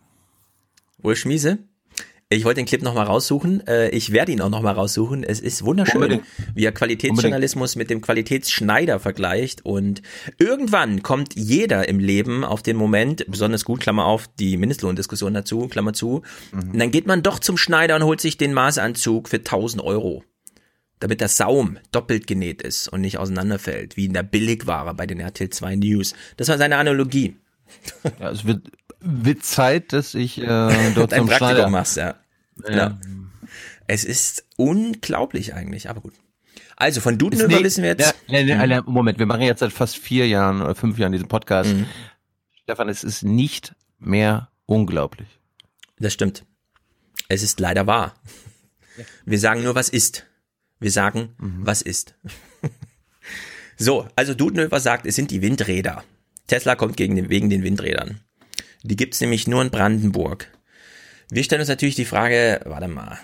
Wolf 0.98 1.18
Schmiese? 1.18 1.58
Ich 2.30 2.44
wollte 2.44 2.60
den 2.60 2.66
Clip 2.66 2.82
nochmal 2.82 3.06
raussuchen. 3.06 3.66
Äh, 3.66 3.90
ich 3.90 4.12
werde 4.12 4.32
ihn 4.32 4.40
auch 4.40 4.48
nochmal 4.48 4.74
raussuchen. 4.74 5.24
Es 5.24 5.40
ist 5.40 5.64
wunderschön, 5.64 6.02
Unbedingt. 6.02 6.24
wie 6.54 6.64
er 6.64 6.72
Qualitätsjournalismus 6.72 7.76
mit 7.76 7.90
dem 7.90 8.00
Qualitätsschneider 8.00 8.98
vergleicht. 8.98 9.64
Und 9.64 10.02
irgendwann 10.38 11.02
kommt 11.02 11.34
jeder 11.36 11.88
im 11.88 11.98
Leben 11.98 12.44
auf 12.44 12.62
den 12.62 12.76
Moment, 12.76 13.24
besonders 13.28 13.64
gut, 13.64 13.80
Klammer 13.80 14.06
auf, 14.06 14.28
die 14.38 14.56
Mindestlohndiskussion 14.56 15.34
dazu, 15.34 15.68
Klammer 15.68 15.92
zu. 15.92 16.22
Mhm. 16.52 16.70
Und 16.72 16.78
dann 16.78 16.90
geht 16.90 17.06
man 17.06 17.22
doch 17.22 17.38
zum 17.38 17.56
Schneider 17.56 17.96
und 17.96 18.04
holt 18.04 18.20
sich 18.20 18.36
den 18.36 18.54
Maßanzug 18.54 19.28
für 19.28 19.38
1000 19.38 19.82
Euro. 19.82 20.24
Damit 21.00 21.20
der 21.20 21.28
Saum 21.28 21.78
doppelt 21.92 22.26
genäht 22.26 22.62
ist 22.62 22.88
und 22.88 23.02
nicht 23.02 23.18
auseinanderfällt, 23.18 23.96
wie 23.96 24.06
in 24.06 24.14
der 24.14 24.22
Billigware 24.22 24.94
bei 24.94 25.06
den 25.06 25.20
RTL 25.20 25.50
2 25.50 25.76
News. 25.76 26.14
Das 26.36 26.48
war 26.48 26.56
seine 26.56 26.76
Analogie. 26.76 27.36
Ja, 28.20 28.30
es 28.30 28.44
wird, 28.44 28.70
wird 29.04 29.44
Zeit, 29.44 29.92
dass 29.92 30.14
ich 30.14 30.38
äh, 30.38 30.46
dort 30.46 30.96
zum 30.96 31.26
Praktikum 31.26 31.28
Schneider 31.30 31.68
machst, 31.68 31.96
ja. 31.96 32.14
Ja. 32.68 32.74
ja. 32.74 32.98
Es 33.86 34.04
ist 34.04 34.44
unglaublich 34.56 35.54
eigentlich, 35.54 35.90
aber 35.90 36.00
gut. 36.00 36.14
Also 36.76 37.00
von 37.00 37.18
Dudenhöfer 37.18 37.62
wissen 37.62 37.82
wir 37.82 37.90
jetzt. 37.90 38.14
Ja, 38.26 38.42
nee, 38.42 38.66
nee, 38.66 38.80
Moment, 38.86 39.18
wir 39.18 39.26
machen 39.26 39.42
jetzt 39.42 39.60
seit 39.60 39.72
fast 39.72 39.96
vier 39.96 40.26
Jahren 40.26 40.60
oder 40.60 40.74
fünf 40.74 40.98
Jahren 40.98 41.12
diesen 41.12 41.28
Podcast. 41.28 41.72
Mhm. 41.72 41.86
Stefan, 42.62 42.88
es 42.88 43.04
ist 43.04 43.22
nicht 43.22 43.74
mehr 43.98 44.48
unglaublich. 44.66 45.28
Das 45.98 46.12
stimmt. 46.12 46.44
Es 47.28 47.42
ist 47.42 47.60
leider 47.60 47.86
wahr. 47.86 48.14
Wir 49.24 49.38
sagen 49.38 49.62
nur, 49.62 49.74
was 49.74 49.88
ist. 49.88 50.26
Wir 50.80 50.90
sagen, 50.90 51.34
mhm. 51.38 51.58
was 51.60 51.82
ist. 51.82 52.14
so, 53.76 54.08
also 54.16 54.34
Dudenhöfer 54.34 54.80
sagt, 54.80 55.06
es 55.06 55.14
sind 55.14 55.30
die 55.30 55.42
Windräder. 55.42 56.02
Tesla 56.46 56.74
kommt 56.74 56.96
gegen 56.96 57.16
den, 57.16 57.30
wegen 57.30 57.50
den 57.50 57.62
Windrädern. 57.62 58.20
Die 58.84 58.96
gibt's 58.96 59.20
nämlich 59.20 59.48
nur 59.48 59.62
in 59.62 59.70
Brandenburg. 59.70 60.48
Wir 61.30 61.42
stellen 61.42 61.60
uns 61.60 61.70
natürlich 61.70 61.94
die 61.94 62.04
Frage, 62.04 62.60
warte 62.66 62.86
mal, 62.86 63.18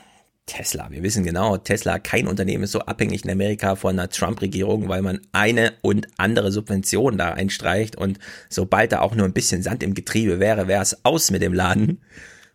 Tesla, 0.47 0.91
wir 0.91 1.03
wissen 1.03 1.23
genau, 1.23 1.59
Tesla, 1.59 1.99
kein 1.99 2.27
Unternehmen 2.27 2.65
ist 2.65 2.73
so 2.73 2.81
abhängig 2.81 3.25
in 3.25 3.31
Amerika 3.31 3.77
von 3.77 3.99
einer 3.99 4.09
Trump-Regierung, 4.09 4.89
weil 4.89 5.03
man 5.03 5.21
eine 5.33 5.75
und 5.83 6.09
andere 6.17 6.51
Subvention 6.51 7.19
da 7.19 7.35
einstreicht 7.35 7.97
und 7.97 8.19
sobald 8.49 8.93
da 8.93 9.01
auch 9.01 9.15
nur 9.15 9.27
ein 9.27 9.35
bisschen 9.35 9.63
Sand 9.63 9.83
im 9.83 9.93
Getriebe 9.93 10.41
wäre, 10.41 10.67
wäre 10.67 10.83
es 10.83 11.05
aus 11.05 11.31
mit 11.31 11.43
dem 11.43 11.53
Laden. 11.53 12.01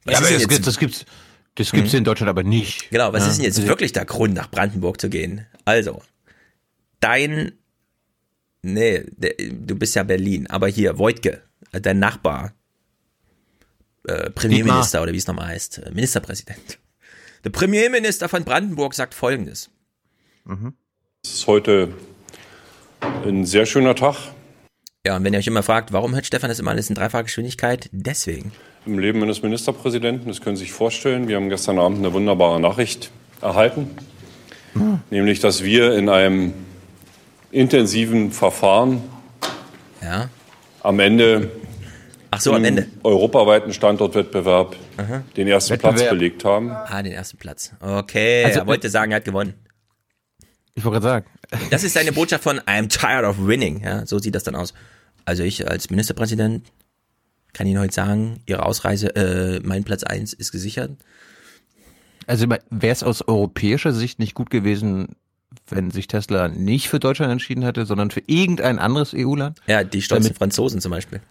Was 0.03 0.13
ja, 0.13 0.19
aber 0.19 0.29
das, 0.29 0.61
das 0.61 0.79
gibt's, 0.79 1.05
das 1.53 1.71
gibt's 1.71 1.93
hm? 1.93 1.99
in 1.99 2.03
Deutschland 2.03 2.29
aber 2.29 2.43
nicht. 2.43 2.89
Genau, 2.89 3.13
was 3.13 3.23
ja, 3.23 3.29
ist 3.29 3.37
denn 3.37 3.45
jetzt 3.45 3.59
also 3.59 3.69
wirklich 3.69 3.93
der 3.93 4.05
Grund, 4.05 4.33
nach 4.33 4.49
Brandenburg 4.49 4.99
zu 4.99 5.09
gehen? 5.09 5.45
Also, 5.63 6.01
dein, 6.99 7.53
nee, 8.63 9.05
du 9.51 9.75
bist 9.75 9.95
ja 9.95 10.03
Berlin, 10.03 10.47
aber 10.47 10.67
hier, 10.67 10.97
Wojtke, 10.97 11.43
dein 11.71 11.99
Nachbar, 11.99 12.53
äh, 14.07 14.29
Premierminister 14.29 15.01
oder 15.01 15.13
wie 15.13 15.17
es 15.17 15.27
nochmal 15.27 15.47
heißt, 15.47 15.79
äh, 15.79 15.91
Ministerpräsident. 15.91 16.79
Der 17.43 17.49
Premierminister 17.49 18.29
von 18.29 18.43
Brandenburg 18.43 18.93
sagt 18.93 19.13
Folgendes. 19.13 19.69
Mhm. 20.45 20.73
Es 21.23 21.33
ist 21.33 21.47
heute 21.47 21.93
ein 23.25 23.45
sehr 23.45 23.65
schöner 23.65 23.95
Tag. 23.95 24.15
Ja, 25.05 25.15
und 25.15 25.23
wenn 25.23 25.33
ihr 25.33 25.39
euch 25.39 25.47
immer 25.47 25.61
fragt, 25.61 25.93
warum 25.93 26.15
hört 26.15 26.25
Stefan 26.25 26.49
das 26.49 26.59
immer 26.59 26.71
alles 26.71 26.89
in 26.89 26.95
dreifacher 26.95 27.23
Geschwindigkeit? 27.23 27.89
Deswegen. 27.91 28.51
Im 28.87 28.97
Leben 28.97 29.21
eines 29.21 29.43
Ministerpräsidenten, 29.43 30.27
das 30.27 30.41
können 30.41 30.55
Sie 30.55 30.63
sich 30.63 30.73
vorstellen, 30.73 31.27
wir 31.27 31.35
haben 31.35 31.49
gestern 31.49 31.77
Abend 31.77 31.99
eine 31.99 32.13
wunderbare 32.13 32.59
Nachricht 32.59 33.11
erhalten, 33.41 33.89
mhm. 34.73 34.99
nämlich, 35.11 35.39
dass 35.39 35.63
wir 35.63 35.95
in 35.95 36.09
einem 36.09 36.53
intensiven 37.51 38.31
Verfahren 38.31 39.03
ja. 40.01 40.29
am 40.81 40.99
Ende 40.99 41.51
Ach 42.35 42.41
so, 42.41 42.53
am 42.53 42.63
Ende. 42.63 42.87
Europaweiten 43.03 43.73
Standortwettbewerb 43.73 44.75
Aha. 44.97 45.23
den 45.37 45.47
ersten 45.47 45.71
Wettbewerb. 45.71 45.95
Platz 45.95 46.09
belegt 46.09 46.45
haben. 46.45 46.71
Ah, 46.71 47.01
den 47.01 47.13
ersten 47.13 47.37
Platz. 47.37 47.71
Okay, 47.79 48.43
also, 48.43 48.59
er 48.59 48.67
wollte 48.67 48.89
sagen, 48.89 49.11
er 49.11 49.17
hat 49.17 49.25
gewonnen. 49.25 49.53
Ich 50.73 50.83
wollte 50.83 51.01
gerade 51.01 51.25
sagen. 51.25 51.69
Das 51.71 51.83
ist 51.83 51.93
seine 51.93 52.11
Botschaft 52.11 52.43
von 52.43 52.59
I'm 52.61 52.89
tired 52.89 53.23
of 53.23 53.37
winning. 53.39 53.81
Ja, 53.81 54.05
so 54.05 54.19
sieht 54.19 54.35
das 54.35 54.43
dann 54.43 54.55
aus. 54.55 54.73
Also 55.23 55.43
ich 55.43 55.67
als 55.69 55.89
Ministerpräsident 55.89 56.67
kann 57.53 57.67
Ihnen 57.67 57.79
heute 57.79 57.93
sagen, 57.93 58.41
Ihre 58.45 58.65
Ausreise, 58.65 59.15
äh, 59.15 59.61
mein 59.63 59.85
Platz 59.85 60.03
eins 60.03 60.33
ist 60.33 60.51
gesichert. 60.51 60.91
Also 62.27 62.47
wäre 62.49 62.91
es 62.91 63.03
aus 63.03 63.25
europäischer 63.27 63.93
Sicht 63.93 64.19
nicht 64.19 64.33
gut 64.33 64.49
gewesen, 64.49 65.15
wenn 65.69 65.91
sich 65.91 66.07
Tesla 66.07 66.49
nicht 66.49 66.89
für 66.89 66.99
Deutschland 66.99 67.31
entschieden 67.31 67.63
hätte, 67.63 67.85
sondern 67.85 68.11
für 68.11 68.21
irgendein 68.27 68.79
anderes 68.79 69.13
EU-Land? 69.15 69.61
Ja, 69.67 69.83
die 69.83 70.01
stolzen 70.01 70.35
Franzosen 70.35 70.81
zum 70.81 70.91
Beispiel. 70.91 71.21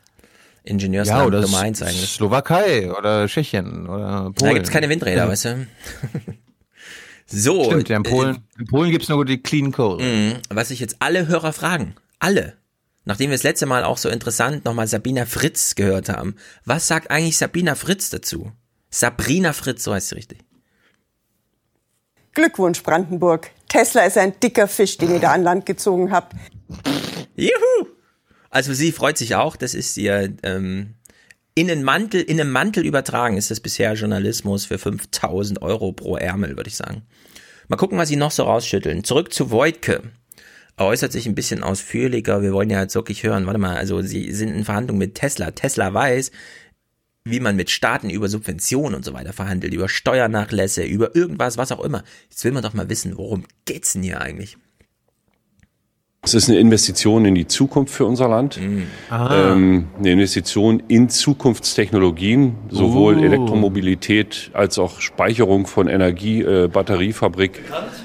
Ingenieursland 0.65 1.21
ja, 1.21 1.27
oder 1.27 1.41
Nummer 1.43 1.61
eins 1.61 1.83
eigentlich. 1.83 2.11
Slowakei 2.11 2.91
oder 2.91 3.27
Tschechien 3.27 3.87
oder 3.87 4.33
Polen. 4.35 4.35
Da 4.37 4.53
gibt's 4.55 4.71
keine 4.71 4.89
Windräder, 4.89 5.25
ja. 5.25 5.29
weißt 5.29 5.45
du? 5.45 5.67
so. 7.27 7.65
Stimmt, 7.65 7.89
ja, 7.91 7.99
in 7.99 8.03
Polen, 8.03 8.37
äh, 8.37 8.61
in 8.61 8.67
Polen 8.67 8.91
gibt's 8.91 9.09
nur 9.09 9.25
die 9.27 9.43
Clean 9.43 9.73
Coal. 9.73 9.99
Mh, 10.03 10.41
was 10.49 10.69
sich 10.69 10.81
jetzt 10.81 10.97
alle 11.01 11.29
Hörer 11.29 11.53
fragen, 11.53 11.95
alle, 12.19 12.55
nachdem 13.05 13.29
wir 13.31 13.37
das 13.37 13.43
letzte 13.43 13.67
Mal 13.67 13.85
auch 13.85 13.99
so 13.99 14.09
interessant 14.09 14.65
nochmal 14.65 14.87
Sabina 14.87 15.27
Fritz 15.27 15.75
gehört 15.75 16.09
haben, 16.09 16.37
was 16.65 16.89
sagt 16.89 17.11
eigentlich 17.11 17.37
Sabina 17.37 17.75
Fritz 17.75 18.09
dazu? 18.09 18.51
Sabrina 18.91 19.53
Fritz, 19.53 19.85
so 19.85 19.93
heißt 19.93 20.09
sie 20.09 20.15
richtig. 20.15 20.39
Glückwunsch, 22.33 22.83
Brandenburg. 22.83 23.51
Tesla 23.69 24.03
ist 24.03 24.17
ein 24.17 24.39
dicker 24.41 24.67
Fisch, 24.67 24.97
den 24.99 25.13
ihr 25.13 25.21
da 25.21 25.33
an 25.33 25.43
Land 25.43 25.67
gezogen 25.67 26.11
habt. 26.11 26.35
Juhu! 27.37 27.94
Also 28.55 28.73
sie 28.73 28.93
freut 28.93 29.19
sich 29.19 29.35
auch, 29.35 29.57
das 29.57 29.75
ist 29.75 29.97
ihr 29.97 30.33
ähm, 30.45 30.95
in 31.57 31.69
einen 31.69 31.83
Mantel, 31.83 32.21
in 32.21 32.41
einem 32.41 32.53
Mantel 32.53 32.87
übertragen 32.87 33.37
ist 33.37 33.51
das 33.51 33.59
bisher 33.59 33.95
Journalismus 33.95 34.65
für 34.65 34.79
5000 34.79 35.61
Euro 35.61 35.91
pro 35.91 36.17
Ärmel, 36.17 36.57
würde 36.57 36.69
ich 36.69 36.77
sagen. 36.77 37.03
Mal 37.67 37.79
gucken, 37.79 37.99
was 37.99 38.09
sie 38.09 38.15
noch 38.15 38.31
so 38.31 38.45
rausschütteln. 38.45 39.03
Zurück 39.03 39.33
zu 39.33 39.51
Voigtke. 39.51 40.05
Er 40.77 40.87
äußert 40.87 41.11
sich 41.11 41.27
ein 41.27 41.35
bisschen 41.35 41.65
ausführlicher. 41.65 42.43
Wir 42.43 42.53
wollen 42.53 42.71
ja 42.71 42.81
jetzt 42.81 42.95
wirklich 42.95 43.25
hören. 43.25 43.45
Warte 43.47 43.59
mal, 43.59 43.77
also 43.77 44.03
sie 44.03 44.31
sind 44.31 44.55
in 44.55 44.65
Verhandlungen 44.65 45.01
mit 45.01 45.17
Tesla. 45.17 45.51
Tesla 45.51 45.93
weiß, 45.93 46.31
wie 47.25 47.41
man 47.41 47.57
mit 47.57 47.71
Staaten 47.71 48.09
über 48.09 48.29
Subventionen 48.29 48.95
und 48.95 49.05
so 49.05 49.15
weiter 49.15 49.33
verhandelt, 49.33 49.75
über 49.75 49.89
Steuernachlässe, 49.89 50.85
über 50.85 51.17
irgendwas, 51.17 51.57
was 51.57 51.73
auch 51.73 51.83
immer. 51.83 52.05
Jetzt 52.31 52.45
will 52.45 52.53
man 52.53 52.63
doch 52.63 52.75
mal 52.75 52.89
wissen, 52.89 53.17
worum 53.17 53.47
geht's 53.65 53.95
denn 53.95 54.05
hier 54.05 54.21
eigentlich? 54.21 54.59
Es 56.25 56.33
ist 56.33 56.49
eine 56.49 56.59
Investition 56.59 57.27
in 57.27 57.35
die 57.35 57.47
Zukunft 57.47 57.93
für 57.93 58.07
unser 58.07 58.29
Land, 58.29 58.59
mhm. 58.59 58.87
ähm, 59.11 59.89
eine 59.99 60.11
Investition 60.11 60.83
in 60.89 61.11
Zukunftstechnologien, 61.11 62.57
sowohl 62.71 63.19
uh. 63.19 63.25
Elektromobilität 63.25 64.51
als 64.55 64.79
auch 64.79 65.01
Speicherung 65.01 65.67
von 65.67 65.87
Energie, 65.87 66.41
äh, 66.41 66.69
Batteriefabrik. 66.69 67.61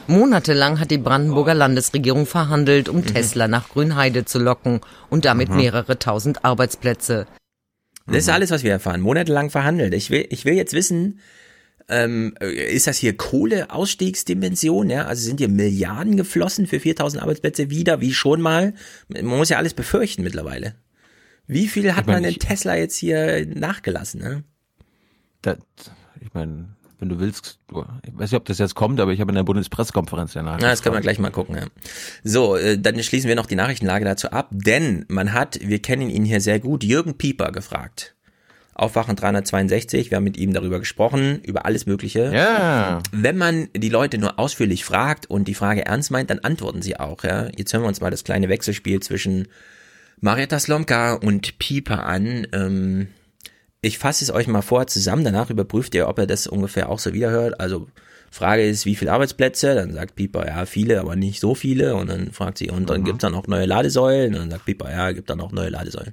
Monatelang 0.08 0.82
hat 0.82 0.92
die 0.92 0.98
Brandenburger 0.98 1.54
Landesregierung 1.54 2.26
verhandelt, 2.26 2.90
um 2.90 2.98
mhm. 2.98 3.06
Tesla 3.06 3.48
nach 3.48 3.70
Grünheide 3.70 4.26
zu 4.26 4.38
locken 4.38 4.82
und 5.10 5.24
damit 5.24 5.50
mhm. 5.50 5.56
mehrere 5.56 5.98
tausend 5.98 6.44
Arbeitsplätze. 6.44 7.26
Das 8.06 8.18
ist 8.18 8.30
alles, 8.30 8.52
was 8.52 8.64
wir 8.64 8.72
erfahren. 8.72 9.02
Monatelang 9.02 9.50
verhandelt. 9.50 9.94
Ich 9.94 10.10
will, 10.10 10.26
ich 10.30 10.44
will 10.44 10.56
jetzt 10.56 10.74
wissen, 10.74 11.20
ähm, 11.90 12.36
ist 12.40 12.88
das 12.88 12.98
hier 12.98 13.18
Kohleausstiegsdimension? 13.18 14.90
Ja? 14.90 15.06
Also 15.06 15.24
sind 15.24 15.40
hier 15.40 15.50
Milliarden 15.50 16.18
geflossen 16.18 16.68
für 16.68 16.80
4000 16.80 17.22
Arbeitsplätze 17.22 17.70
wieder, 17.70 18.02
wie 18.02 18.14
schon 18.14 18.42
mal? 18.42 18.74
Man 19.08 19.26
muss 19.26 19.50
ja 19.50 19.58
alles 19.58 19.74
befürchten 19.74 20.24
mittlerweile. 20.24 20.76
Wie 21.48 21.68
viel 21.68 21.94
hat 21.94 22.02
ich 22.02 22.08
mein, 22.08 22.22
man 22.22 22.32
in 22.32 22.40
Tesla 22.40 22.76
jetzt 22.76 22.96
hier 22.96 23.46
nachgelassen? 23.48 24.22
Ne? 24.22 24.44
Das, 25.42 25.58
ich 26.22 26.34
meine, 26.34 26.68
wenn 27.00 27.10
du 27.10 27.20
willst, 27.20 27.60
ich 27.70 27.76
weiß 28.14 28.32
nicht, 28.32 28.38
ob 28.38 28.46
das 28.46 28.60
jetzt 28.60 28.76
kommt, 28.76 29.00
aber 29.00 29.14
ich 29.14 29.22
habe 29.22 29.32
in 29.32 29.36
der 29.36 29.44
Bundespressekonferenz 29.44 30.34
ja 30.34 30.44
nachgeschaut. 30.44 30.72
das 30.72 30.84
können 30.84 30.96
wir 30.96 31.02
gleich 31.02 31.18
mal 31.18 31.32
gucken. 31.32 31.56
Ja. 31.56 31.66
So, 32.24 32.56
äh, 32.56 32.78
dann 32.78 33.02
schließen 33.02 33.28
wir 33.28 33.36
noch 33.36 33.46
die 33.46 33.56
Nachrichtenlage 33.56 34.06
dazu 34.06 34.30
ab, 34.32 34.50
denn 34.52 35.06
man 35.08 35.34
hat, 35.34 35.60
wir 35.62 35.82
kennen 35.82 36.10
ihn 36.10 36.26
hier 36.26 36.42
sehr 36.42 36.60
gut, 36.60 36.84
Jürgen 36.84 37.18
Pieper 37.18 37.52
gefragt. 37.52 38.16
Aufwachen 38.80 39.16
362, 39.16 40.10
wir 40.10 40.18
haben 40.18 40.24
mit 40.24 40.38
ihm 40.38 40.54
darüber 40.54 40.80
gesprochen, 40.80 41.42
über 41.44 41.66
alles 41.66 41.86
Mögliche. 41.86 42.32
Ja. 42.34 43.02
Wenn 43.12 43.38
man 43.38 43.68
die 43.76 43.90
Leute 43.90 44.18
nur 44.18 44.40
ausführlich 44.40 44.86
fragt 44.86 45.30
und 45.30 45.48
die 45.48 45.54
Frage 45.54 45.86
ernst 45.86 46.12
meint, 46.12 46.30
dann 46.30 46.40
antworten 46.40 46.82
sie 46.82 47.00
auch. 47.00 47.24
Ja? 47.24 47.48
Jetzt 47.56 47.74
hören 47.74 47.84
wir 47.84 47.88
uns 47.88 48.02
mal 48.02 48.12
das 48.12 48.24
kleine 48.24 48.50
Wechselspiel 48.50 49.02
zwischen 49.02 49.48
Marietta 50.22 50.60
Slomka 50.60 51.14
und 51.14 51.60
Pieper 51.60 52.06
an. 52.06 52.48
Ähm, 52.54 53.08
ich 53.82 53.98
fasse 53.98 54.24
es 54.24 54.32
euch 54.32 54.48
mal 54.48 54.62
vor 54.62 54.88
zusammen, 54.88 55.24
danach 55.24 55.50
überprüft 55.50 55.96
ihr, 55.96 56.08
ob 56.08 56.20
er 56.20 56.28
das 56.28 56.48
ungefähr 56.48 56.90
auch 56.90 57.00
so 57.00 57.14
wiederhört. 57.14 57.60
Also 57.60 57.88
Frage 58.32 58.68
ist, 58.68 58.86
wie 58.86 58.96
viele 58.96 59.12
Arbeitsplätze? 59.12 59.76
Dann 59.76 59.94
sagt 59.94 60.16
Pieper, 60.16 60.48
ja, 60.48 60.66
viele, 60.66 61.00
aber 61.00 61.16
nicht 61.16 61.40
so 61.40 61.56
viele. 61.56 61.96
Und 61.96 62.10
dann 62.10 62.32
fragt 62.32 62.58
sie, 62.60 62.70
und 62.70 62.90
dann 62.90 63.02
mhm. 63.02 63.06
gibt's 63.06 63.22
dann 63.22 63.36
auch 63.36 63.48
neue 63.48 63.66
Ladesäulen? 63.66 64.34
Und 64.36 64.42
dann 64.42 64.52
sagt 64.52 64.66
Pieper, 64.66 64.92
ja, 64.92 65.12
gibt 65.12 65.30
dann 65.30 65.42
auch 65.42 65.52
neue 65.52 65.70
Ladesäulen. 65.70 66.12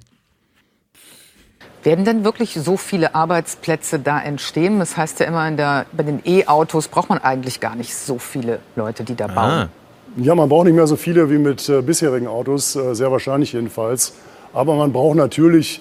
Werden 1.83 2.05
denn 2.05 2.23
wirklich 2.23 2.53
so 2.53 2.75
viele 2.75 3.15
Arbeitsplätze 3.15 3.99
da 3.99 4.19
entstehen? 4.19 4.79
Das 4.79 4.97
heißt 4.97 5.19
ja 5.19 5.27
immer, 5.27 5.49
der, 5.51 5.85
bei 5.91 6.03
den 6.03 6.21
E-Autos 6.25 6.87
braucht 6.87 7.09
man 7.09 7.19
eigentlich 7.19 7.59
gar 7.59 7.75
nicht 7.75 7.95
so 7.95 8.17
viele 8.17 8.59
Leute, 8.75 9.03
die 9.03 9.15
da 9.15 9.27
bauen. 9.27 9.37
Ah. 9.37 9.69
Ja, 10.17 10.33
man 10.33 10.49
braucht 10.49 10.65
nicht 10.65 10.75
mehr 10.75 10.87
so 10.87 10.95
viele 10.95 11.29
wie 11.29 11.37
mit 11.37 11.69
äh, 11.69 11.81
bisherigen 11.81 12.27
Autos, 12.27 12.75
äh, 12.75 12.95
sehr 12.95 13.11
wahrscheinlich 13.11 13.53
jedenfalls. 13.53 14.13
Aber 14.53 14.75
man 14.75 14.91
braucht 14.91 15.15
natürlich 15.15 15.79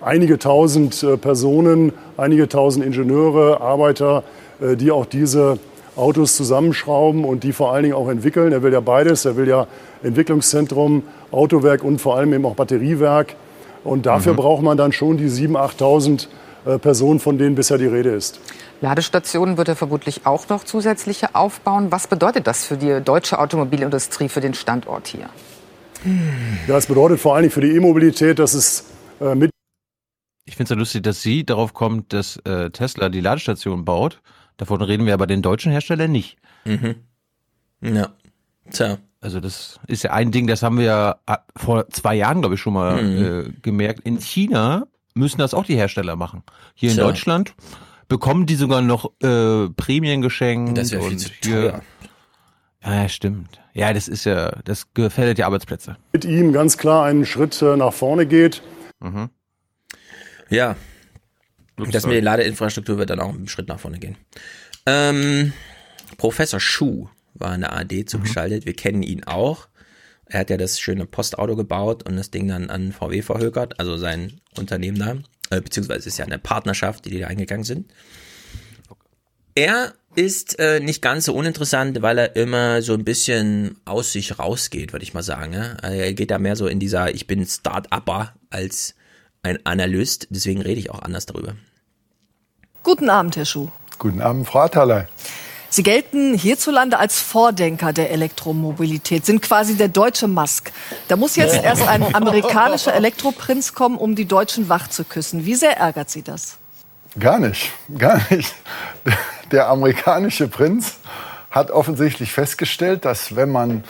einige 0.00 0.38
tausend 0.38 1.02
äh, 1.02 1.16
Personen, 1.16 1.92
einige 2.16 2.48
tausend 2.48 2.84
Ingenieure, 2.84 3.60
Arbeiter, 3.60 4.24
äh, 4.60 4.76
die 4.76 4.90
auch 4.90 5.06
diese 5.06 5.58
Autos 5.94 6.36
zusammenschrauben 6.36 7.24
und 7.24 7.44
die 7.44 7.52
vor 7.52 7.72
allen 7.72 7.84
Dingen 7.84 7.94
auch 7.94 8.08
entwickeln. 8.08 8.52
Er 8.52 8.62
will 8.62 8.72
ja 8.72 8.80
beides. 8.80 9.24
Er 9.24 9.36
will 9.36 9.48
ja 9.48 9.66
Entwicklungszentrum, 10.02 11.04
Autowerk 11.30 11.84
und 11.84 12.00
vor 12.00 12.16
allem 12.16 12.32
eben 12.32 12.44
auch 12.44 12.54
Batteriewerk. 12.54 13.36
Und 13.86 14.06
dafür 14.06 14.32
mhm. 14.32 14.36
braucht 14.36 14.62
man 14.62 14.76
dann 14.76 14.92
schon 14.92 15.16
die 15.16 15.28
7.000, 15.28 15.78
8.000 15.78 16.26
äh, 16.66 16.78
Personen, 16.78 17.20
von 17.20 17.38
denen 17.38 17.54
bisher 17.54 17.78
die 17.78 17.86
Rede 17.86 18.10
ist. 18.10 18.40
Ladestationen 18.80 19.56
wird 19.56 19.68
er 19.68 19.76
vermutlich 19.76 20.26
auch 20.26 20.48
noch 20.48 20.64
zusätzliche 20.64 21.34
aufbauen. 21.34 21.90
Was 21.90 22.08
bedeutet 22.08 22.46
das 22.46 22.66
für 22.66 22.76
die 22.76 23.00
deutsche 23.02 23.38
Automobilindustrie, 23.38 24.28
für 24.28 24.40
den 24.40 24.54
Standort 24.54 25.06
hier? 25.06 25.30
Ja, 26.68 26.76
es 26.76 26.86
bedeutet 26.86 27.20
vor 27.20 27.34
allen 27.34 27.44
Dingen 27.44 27.52
für 27.52 27.60
die 27.62 27.74
E-Mobilität, 27.74 28.38
dass 28.38 28.54
es 28.54 28.84
äh, 29.20 29.34
mit. 29.34 29.50
Ich 30.44 30.56
finde 30.56 30.64
es 30.64 30.70
ja 30.70 30.76
lustig, 30.76 31.02
dass 31.02 31.22
sie 31.22 31.44
darauf 31.44 31.72
kommt, 31.72 32.12
dass 32.12 32.36
äh, 32.44 32.70
Tesla 32.70 33.08
die 33.08 33.20
Ladestation 33.20 33.84
baut. 33.84 34.20
Davon 34.56 34.82
reden 34.82 35.06
wir 35.06 35.14
aber 35.14 35.26
den 35.26 35.42
deutschen 35.42 35.72
Herstellern 35.72 36.12
nicht. 36.12 36.36
Mhm. 36.64 36.96
Ja. 37.80 38.10
Tja. 38.70 38.98
Also 39.20 39.40
das 39.40 39.80
ist 39.86 40.04
ja 40.04 40.12
ein 40.12 40.30
Ding, 40.30 40.46
das 40.46 40.62
haben 40.62 40.78
wir 40.78 40.84
ja 40.84 41.16
äh, 41.26 41.36
vor 41.56 41.88
zwei 41.90 42.14
Jahren, 42.14 42.40
glaube 42.40 42.54
ich, 42.54 42.60
schon 42.60 42.74
mal 42.74 43.02
mhm. 43.02 43.24
äh, 43.24 43.52
gemerkt. 43.62 44.00
In 44.00 44.20
China 44.20 44.86
müssen 45.14 45.38
das 45.38 45.54
auch 45.54 45.64
die 45.64 45.76
Hersteller 45.76 46.16
machen. 46.16 46.42
Hier 46.74 46.90
in 46.90 46.96
Deutschland 46.96 47.54
bekommen 48.08 48.46
die 48.46 48.54
sogar 48.54 48.82
noch 48.82 49.10
äh, 49.22 49.68
Prämien 49.70 50.22
geschenkt. 50.22 50.78
Das 50.78 50.92
wäre 50.92 51.02
viel 51.02 51.16
zu 51.16 51.30
teuer. 51.40 51.82
Ja, 52.84 53.08
stimmt. 53.08 53.60
Ja, 53.72 53.92
das 53.92 54.06
ist 54.06 54.24
ja, 54.24 54.52
das 54.64 54.92
gefährdet 54.94 55.38
die 55.38 55.44
Arbeitsplätze. 55.44 55.96
Mit 56.12 56.24
ihm 56.24 56.52
ganz 56.52 56.78
klar 56.78 57.04
einen 57.04 57.26
Schritt 57.26 57.60
äh, 57.62 57.76
nach 57.76 57.92
vorne 57.92 58.26
geht. 58.26 58.62
Mhm. 59.00 59.30
Ja. 60.50 60.76
Das 61.76 62.06
mit 62.06 62.14
der 62.14 62.22
Ladeinfrastruktur 62.22 62.96
wird 62.96 63.10
dann 63.10 63.20
auch 63.20 63.34
einen 63.34 63.48
Schritt 63.48 63.68
nach 63.68 63.80
vorne 63.80 63.98
gehen. 63.98 64.16
Ähm, 64.86 65.52
Professor 66.16 66.60
Schuh 66.60 67.08
war 67.40 67.54
in 67.54 67.62
der 67.62 67.76
AD 67.76 68.04
zugeschaltet. 68.06 68.64
Mhm. 68.64 68.66
Wir 68.66 68.74
kennen 68.74 69.02
ihn 69.02 69.24
auch. 69.24 69.68
Er 70.26 70.40
hat 70.40 70.50
ja 70.50 70.56
das 70.56 70.80
schöne 70.80 71.06
Postauto 71.06 71.54
gebaut 71.54 72.02
und 72.08 72.16
das 72.16 72.30
Ding 72.30 72.48
dann 72.48 72.68
an 72.68 72.92
VW 72.92 73.22
verhökert, 73.22 73.78
also 73.78 73.96
sein 73.96 74.40
Unternehmen 74.58 74.98
da, 74.98 75.56
äh, 75.56 75.60
beziehungsweise 75.60 76.00
es 76.00 76.06
ist 76.06 76.18
ja 76.18 76.24
eine 76.24 76.38
Partnerschaft, 76.38 77.04
die 77.04 77.10
die 77.10 77.20
da 77.20 77.28
eingegangen 77.28 77.64
sind. 77.64 77.92
Er 79.54 79.94
ist 80.16 80.58
äh, 80.58 80.80
nicht 80.80 81.00
ganz 81.00 81.26
so 81.26 81.34
uninteressant, 81.34 82.02
weil 82.02 82.18
er 82.18 82.36
immer 82.36 82.82
so 82.82 82.94
ein 82.94 83.04
bisschen 83.04 83.76
aus 83.84 84.12
sich 84.12 84.38
rausgeht, 84.38 84.92
würde 84.92 85.04
ich 85.04 85.14
mal 85.14 85.22
sagen. 85.22 85.52
Ne? 85.52 85.76
Er 85.82 86.12
geht 86.12 86.30
da 86.30 86.38
mehr 86.38 86.56
so 86.56 86.66
in 86.66 86.80
dieser, 86.80 87.14
ich 87.14 87.26
bin 87.26 87.46
Start-Upper 87.46 88.34
als 88.50 88.94
ein 89.42 89.64
Analyst, 89.64 90.26
deswegen 90.30 90.60
rede 90.60 90.80
ich 90.80 90.90
auch 90.90 91.00
anders 91.00 91.26
darüber. 91.26 91.54
Guten 92.82 93.08
Abend, 93.08 93.36
Herr 93.36 93.44
Schuh. 93.44 93.68
Guten 93.98 94.20
Abend, 94.20 94.46
Frau 94.46 94.60
Atterlei. 94.60 95.06
Sie 95.76 95.82
gelten 95.82 96.32
hierzulande 96.32 96.98
als 96.98 97.20
Vordenker 97.20 97.92
der 97.92 98.10
Elektromobilität, 98.10 99.26
sind 99.26 99.42
quasi 99.42 99.76
der 99.76 99.88
deutsche 99.88 100.26
Musk. 100.26 100.72
Da 101.08 101.16
muss 101.16 101.36
jetzt 101.36 101.62
erst 101.62 101.86
ein 101.86 102.14
amerikanischer 102.14 102.94
Elektroprinz 102.94 103.74
kommen, 103.74 103.98
um 103.98 104.14
die 104.14 104.24
Deutschen 104.24 104.70
wach 104.70 104.88
zu 104.88 105.04
küssen. 105.04 105.44
Wie 105.44 105.54
sehr 105.54 105.76
ärgert 105.76 106.08
Sie 106.08 106.22
das? 106.22 106.56
Gar 107.18 107.40
nicht, 107.40 107.70
gar 107.98 108.22
nicht. 108.30 108.54
Der 109.52 109.68
amerikanische 109.68 110.48
Prinz 110.48 110.94
hat 111.50 111.70
offensichtlich 111.70 112.32
festgestellt, 112.32 113.04
dass 113.04 113.36
wenn 113.36 113.52
man 113.52 113.84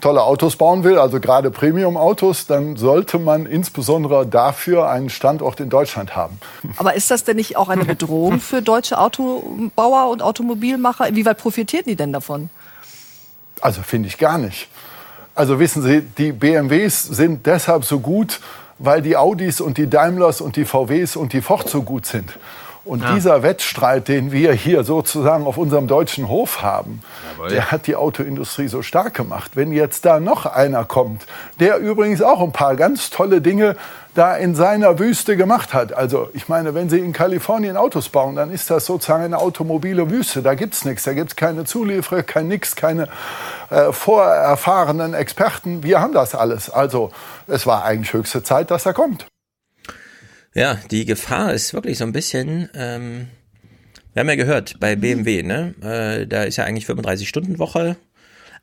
tolle 0.00 0.22
Autos 0.22 0.56
bauen 0.56 0.84
will, 0.84 0.98
also 0.98 1.20
gerade 1.20 1.50
Premium-Autos, 1.50 2.46
dann 2.46 2.76
sollte 2.76 3.18
man 3.18 3.46
insbesondere 3.46 4.26
dafür 4.26 4.88
einen 4.88 5.10
Standort 5.10 5.60
in 5.60 5.70
Deutschland 5.70 6.16
haben. 6.16 6.38
Aber 6.76 6.94
ist 6.94 7.10
das 7.10 7.24
denn 7.24 7.36
nicht 7.36 7.56
auch 7.56 7.68
eine 7.68 7.84
Bedrohung 7.84 8.40
für 8.40 8.62
deutsche 8.62 8.98
Autobauer 8.98 10.10
und 10.10 10.22
Automobilmacher? 10.22 11.08
Inwieweit 11.08 11.38
profitieren 11.38 11.84
die 11.86 11.96
denn 11.96 12.12
davon? 12.12 12.50
Also 13.60 13.82
finde 13.82 14.08
ich 14.08 14.18
gar 14.18 14.38
nicht. 14.38 14.68
Also 15.34 15.58
wissen 15.58 15.82
Sie, 15.82 16.02
die 16.02 16.32
BMWs 16.32 17.02
sind 17.02 17.46
deshalb 17.46 17.84
so 17.84 17.98
gut, 17.98 18.40
weil 18.78 19.02
die 19.02 19.16
Audis 19.16 19.60
und 19.60 19.78
die 19.78 19.88
Daimlers 19.88 20.40
und 20.40 20.56
die 20.56 20.64
VWs 20.64 21.16
und 21.16 21.32
die 21.32 21.40
Ford 21.40 21.68
so 21.68 21.82
gut 21.82 22.06
sind. 22.06 22.38
Und 22.84 23.02
ja. 23.02 23.14
dieser 23.14 23.42
Wettstreit, 23.42 24.08
den 24.08 24.30
wir 24.30 24.52
hier 24.52 24.84
sozusagen 24.84 25.46
auf 25.46 25.56
unserem 25.56 25.86
deutschen 25.86 26.28
Hof 26.28 26.62
haben, 26.62 27.00
Jawohl. 27.32 27.48
der 27.48 27.70
hat 27.70 27.86
die 27.86 27.96
Autoindustrie 27.96 28.68
so 28.68 28.82
stark 28.82 29.14
gemacht. 29.14 29.52
Wenn 29.54 29.72
jetzt 29.72 30.04
da 30.04 30.20
noch 30.20 30.44
einer 30.44 30.84
kommt, 30.84 31.24
der 31.60 31.78
übrigens 31.78 32.20
auch 32.20 32.42
ein 32.42 32.52
paar 32.52 32.76
ganz 32.76 33.08
tolle 33.08 33.40
Dinge 33.40 33.76
da 34.14 34.36
in 34.36 34.54
seiner 34.54 34.98
Wüste 34.98 35.36
gemacht 35.36 35.74
hat. 35.74 35.92
Also 35.92 36.28
ich 36.34 36.48
meine, 36.48 36.74
wenn 36.74 36.88
Sie 36.88 36.98
in 36.98 37.12
Kalifornien 37.12 37.76
Autos 37.76 38.10
bauen, 38.10 38.36
dann 38.36 38.50
ist 38.50 38.70
das 38.70 38.86
sozusagen 38.86 39.24
eine 39.24 39.38
automobile 39.38 40.10
Wüste. 40.10 40.42
Da 40.42 40.54
gibt 40.54 40.74
es 40.74 40.84
nichts. 40.84 41.04
Da 41.04 41.14
gibt 41.14 41.30
es 41.30 41.36
keine 41.36 41.64
Zulieferer, 41.64 42.22
kein 42.22 42.48
nix, 42.48 42.76
keine 42.76 43.08
äh, 43.70 43.92
vorerfahrenen 43.92 45.14
Experten. 45.14 45.82
Wir 45.82 46.00
haben 46.00 46.12
das 46.12 46.34
alles. 46.34 46.70
Also 46.70 47.10
es 47.48 47.66
war 47.66 47.84
eigentlich 47.84 48.12
höchste 48.12 48.42
Zeit, 48.42 48.70
dass 48.70 48.86
er 48.86 48.92
kommt. 48.92 49.26
Ja, 50.56 50.78
die 50.92 51.04
Gefahr 51.04 51.52
ist 51.52 51.74
wirklich 51.74 51.98
so 51.98 52.04
ein 52.04 52.12
bisschen, 52.12 52.70
ähm, 52.74 53.26
wir 54.12 54.20
haben 54.20 54.28
ja 54.28 54.36
gehört, 54.36 54.78
bei 54.78 54.94
BMW, 54.94 55.42
ne, 55.42 55.74
äh, 55.82 56.28
da 56.28 56.44
ist 56.44 56.56
ja 56.56 56.64
eigentlich 56.64 56.86
35-Stunden-Woche, 56.86 57.96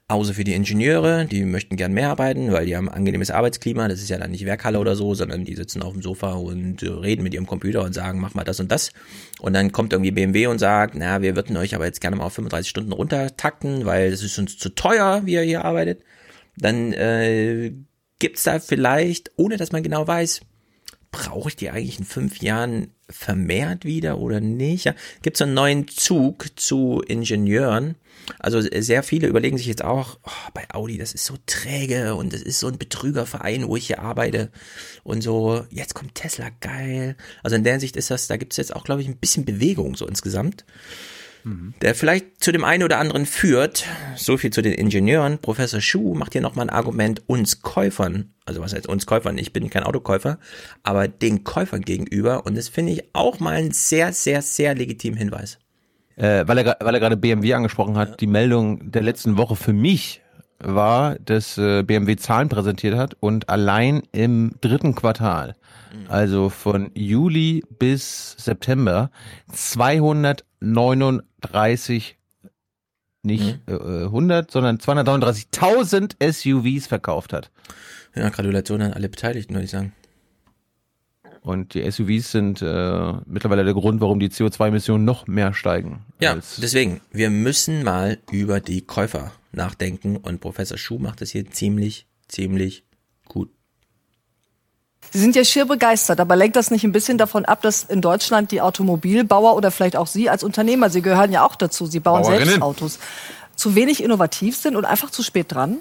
außer 0.08 0.34
für 0.34 0.46
die 0.46 0.54
Ingenieure, 0.54 1.26
die 1.26 1.44
möchten 1.44 1.76
gern 1.76 1.92
mehr 1.92 2.08
arbeiten, 2.08 2.54
weil 2.54 2.66
die 2.66 2.78
haben 2.78 2.88
ein 2.88 2.96
angenehmes 2.96 3.30
Arbeitsklima, 3.30 3.90
das 3.90 4.02
ist 4.02 4.10
ja 4.10 4.18
dann 4.18 4.32
nicht 4.32 4.46
Werkhalle 4.46 4.80
oder 4.80 4.96
so, 4.96 5.16
sondern 5.16 5.44
die 5.44 5.54
sitzen 5.54 5.84
auf 5.84 5.92
dem 5.92 6.02
Sofa 6.02 6.32
und 6.32 6.82
äh, 6.82 6.88
reden 6.88 7.24
mit 7.24 7.34
ihrem 7.34 7.46
Computer 7.46 7.84
und 7.84 7.92
sagen, 7.92 8.22
mach 8.22 8.36
mal 8.36 8.46
das 8.46 8.62
und 8.62 8.72
das. 8.72 8.94
Und 9.42 9.52
dann 9.52 9.74
kommt 9.74 9.92
irgendwie 9.92 10.12
BMW 10.12 10.48
und 10.48 10.60
sagt, 10.60 10.96
na, 10.96 11.22
wir 11.22 11.36
würden 11.36 11.58
euch 11.58 11.76
aber 11.76 11.88
jetzt 11.88 12.00
gerne 12.00 12.16
mal 12.16 12.24
auf 12.24 12.34
35 12.34 12.70
Stunden 12.70 12.94
runtertakten, 12.94 13.86
weil 13.86 14.12
das 14.12 14.24
ist 14.24 14.40
uns 14.40 14.58
zu 14.58 14.70
teuer, 14.70 15.24
wie 15.26 15.34
ihr 15.34 15.42
hier 15.42 15.66
arbeitet. 15.66 16.04
Dann 16.56 16.94
äh, 16.94 17.74
gibt's 18.20 18.44
da 18.44 18.60
vielleicht, 18.60 19.32
ohne 19.36 19.58
dass 19.58 19.74
man 19.74 19.84
genau 19.84 20.08
weiß, 20.08 20.40
brauche 21.12 21.50
ich 21.50 21.56
die 21.56 21.70
eigentlich 21.70 22.00
in 22.00 22.06
fünf 22.06 22.42
Jahren 22.42 22.92
vermehrt 23.10 23.84
wieder 23.84 24.20
oder 24.20 24.40
nicht? 24.40 24.86
Ja, 24.86 24.96
Gibt 25.22 25.38
es 25.38 25.42
einen 25.42 25.54
neuen 25.54 25.88
Zug 25.88 26.48
zu 26.56 27.02
Ingenieuren? 27.06 27.96
Also 28.40 28.62
sehr 28.62 29.04
viele 29.04 29.28
überlegen 29.28 29.58
sich 29.58 29.68
jetzt 29.68 29.84
auch, 29.84 30.20
oh, 30.24 30.50
bei 30.54 30.66
Audi, 30.74 30.98
das 30.98 31.14
ist 31.14 31.26
so 31.26 31.36
träge 31.46 32.16
und 32.16 32.34
das 32.34 32.42
ist 32.42 32.60
so 32.60 32.68
ein 32.68 32.78
Betrügerverein, 32.78 33.68
wo 33.68 33.76
ich 33.76 33.88
hier 33.88 34.00
arbeite 34.00 34.52
und 35.04 35.22
so, 35.22 35.66
jetzt 35.70 35.96
kommt 35.96 36.16
Tesla, 36.16 36.50
geil. 36.62 37.18
Also 37.44 37.58
in 37.58 37.64
der 37.64 37.74
Hinsicht 37.74 37.98
ist 37.98 38.12
das, 38.12 38.28
da 38.28 38.38
gibt 38.38 38.54
es 38.54 38.58
jetzt 38.58 38.76
auch, 38.76 38.86
glaube 38.86 39.02
ich, 39.02 39.08
ein 39.08 39.18
bisschen 39.18 39.44
Bewegung 39.44 39.96
so 39.96 40.08
insgesamt 40.08 40.66
der 41.82 41.96
vielleicht 41.96 42.44
zu 42.44 42.52
dem 42.52 42.64
einen 42.64 42.84
oder 42.84 43.00
anderen 43.00 43.26
führt. 43.26 43.86
So 44.16 44.38
viel 44.38 44.52
zu 44.52 44.62
den 44.62 44.74
Ingenieuren. 44.74 45.40
Professor 45.40 45.82
Schuh 45.82 46.14
macht 46.14 46.34
hier 46.34 46.42
nochmal 46.42 46.68
ein 46.68 46.76
Argument 46.76 47.24
uns 47.28 47.62
Käufern, 47.62 48.31
also 48.46 48.62
was 48.62 48.74
heißt 48.74 48.88
uns 48.88 49.06
Käufern, 49.06 49.38
ich 49.38 49.54
bin 49.54 49.70
kein 49.70 49.84
Autokäufer, 49.84 50.40
aber 50.84 51.08
den 51.08 51.44
Käufern 51.44 51.82
gegenüber 51.82 52.46
und 52.46 52.58
das 52.58 52.70
finde 52.70 52.94
ich 52.94 53.04
auch 53.14 53.40
mal 53.40 53.56
einen 53.56 53.72
sehr, 53.72 54.14
sehr, 54.14 54.42
sehr 54.42 54.74
legitimen 54.76 55.18
Hinweis. 55.18 55.60
Äh, 56.16 56.48
weil 56.48 56.60
er, 56.60 56.78
weil 56.82 56.94
er 56.94 57.00
gerade 57.00 57.18
BMW 57.18 57.54
angesprochen 57.54 57.98
hat, 57.98 58.10
ja. 58.10 58.16
die 58.18 58.28
Meldung 58.28 58.92
der 58.92 59.02
letzten 59.02 59.38
Woche 59.38 59.56
für 59.56 59.74
mich 59.74 60.22
war, 60.60 61.18
dass 61.20 61.58
äh, 61.58 61.84
BMW 61.84 62.18
Zahlen 62.18 62.50
präsentiert 62.50 62.96
hat 62.96 63.16
und 63.20 63.50
allein 63.50 64.04
im 64.12 64.54
dritten 64.62 64.94
Quartal, 64.96 65.56
mhm. 65.94 66.06
also 66.10 66.50
von 66.50 66.92
Juli 66.94 67.64
bis 67.80 68.36
September, 68.38 69.10
239 69.52 72.18
nicht 73.24 73.60
mhm. 73.68 73.74
äh, 73.74 74.06
100, 74.06 74.52
sondern 74.52 74.78
239.000 74.78 76.32
SUVs 76.32 76.88
verkauft 76.88 77.34
hat. 77.34 77.52
Ja, 78.16 78.30
Gratulation 78.30 78.82
an 78.82 78.94
alle 78.94 79.10
Beteiligten, 79.10 79.54
würde 79.54 79.66
ich 79.66 79.72
sagen. 79.72 79.94
Und 81.42 81.74
die 81.74 81.90
SUVs 81.90 82.32
sind 82.32 82.62
äh, 82.62 83.14
mittlerweile 83.26 83.64
der 83.64 83.74
Grund, 83.74 84.00
warum 84.00 84.20
die 84.20 84.30
CO2-Emissionen 84.30 85.04
noch 85.04 85.26
mehr 85.26 85.54
steigen. 85.54 86.06
Ja, 86.20 86.36
deswegen, 86.36 87.02
wir 87.12 87.32
müssen 87.32 87.84
mal 87.84 88.20
über 88.32 88.60
die 88.60 88.82
Käufer 88.82 89.32
nachdenken 89.52 90.18
und 90.18 90.40
Professor 90.40 90.78
Schuh 90.78 91.00
macht 91.00 91.22
das 91.22 91.32
hier 91.32 91.50
ziemlich, 91.50 92.06
ziemlich 92.28 92.84
gut. 93.28 93.50
Sie 95.10 95.20
sind 95.20 95.36
ja 95.36 95.44
schier 95.44 95.66
begeistert, 95.66 96.20
aber 96.20 96.36
lenkt 96.36 96.56
das 96.56 96.70
nicht 96.70 96.84
ein 96.84 96.92
bisschen 96.92 97.18
davon 97.18 97.44
ab, 97.46 97.64
dass 97.64 97.84
in 97.84 98.02
Deutschland 98.02 98.52
die 98.52 98.62
Automobilbauer 98.62 99.56
oder 99.56 99.72
vielleicht 99.72 99.96
auch 99.96 100.08
Sie 100.08 100.30
als 100.30 100.44
Unternehmer, 100.44 100.92
Sie 100.92 101.02
gehören 101.02 101.32
ja 101.32 101.44
auch 101.44 101.56
dazu, 101.56 101.88
Sie 101.88 102.00
bauen 102.00 102.24
selbst 102.24 102.62
Autos, 102.62 103.00
zu 103.56 103.76
wenig 103.76 104.04
innovativ 104.04 104.56
sind 104.56 104.76
und 104.76 104.86
einfach 104.86 105.10
zu 105.10 105.24
spät 105.24 105.52
dran? 105.52 105.80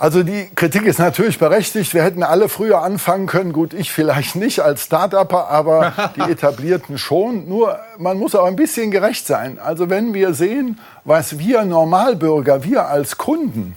Also 0.00 0.22
die 0.22 0.48
Kritik 0.54 0.86
ist 0.86 0.98
natürlich 0.98 1.38
berechtigt. 1.38 1.92
Wir 1.92 2.02
hätten 2.02 2.22
alle 2.22 2.48
früher 2.48 2.80
anfangen 2.80 3.26
können. 3.26 3.52
Gut, 3.52 3.74
ich 3.74 3.92
vielleicht 3.92 4.34
nicht 4.34 4.60
als 4.60 4.84
Start-Upper, 4.84 5.48
aber 5.48 5.92
die 6.16 6.22
Etablierten 6.22 6.96
schon. 6.96 7.46
Nur 7.46 7.78
man 7.98 8.18
muss 8.18 8.34
auch 8.34 8.46
ein 8.46 8.56
bisschen 8.56 8.90
gerecht 8.90 9.26
sein. 9.26 9.58
Also 9.58 9.90
wenn 9.90 10.14
wir 10.14 10.32
sehen, 10.32 10.80
was 11.04 11.38
wir 11.38 11.66
Normalbürger, 11.66 12.64
wir 12.64 12.88
als 12.88 13.18
Kunden 13.18 13.76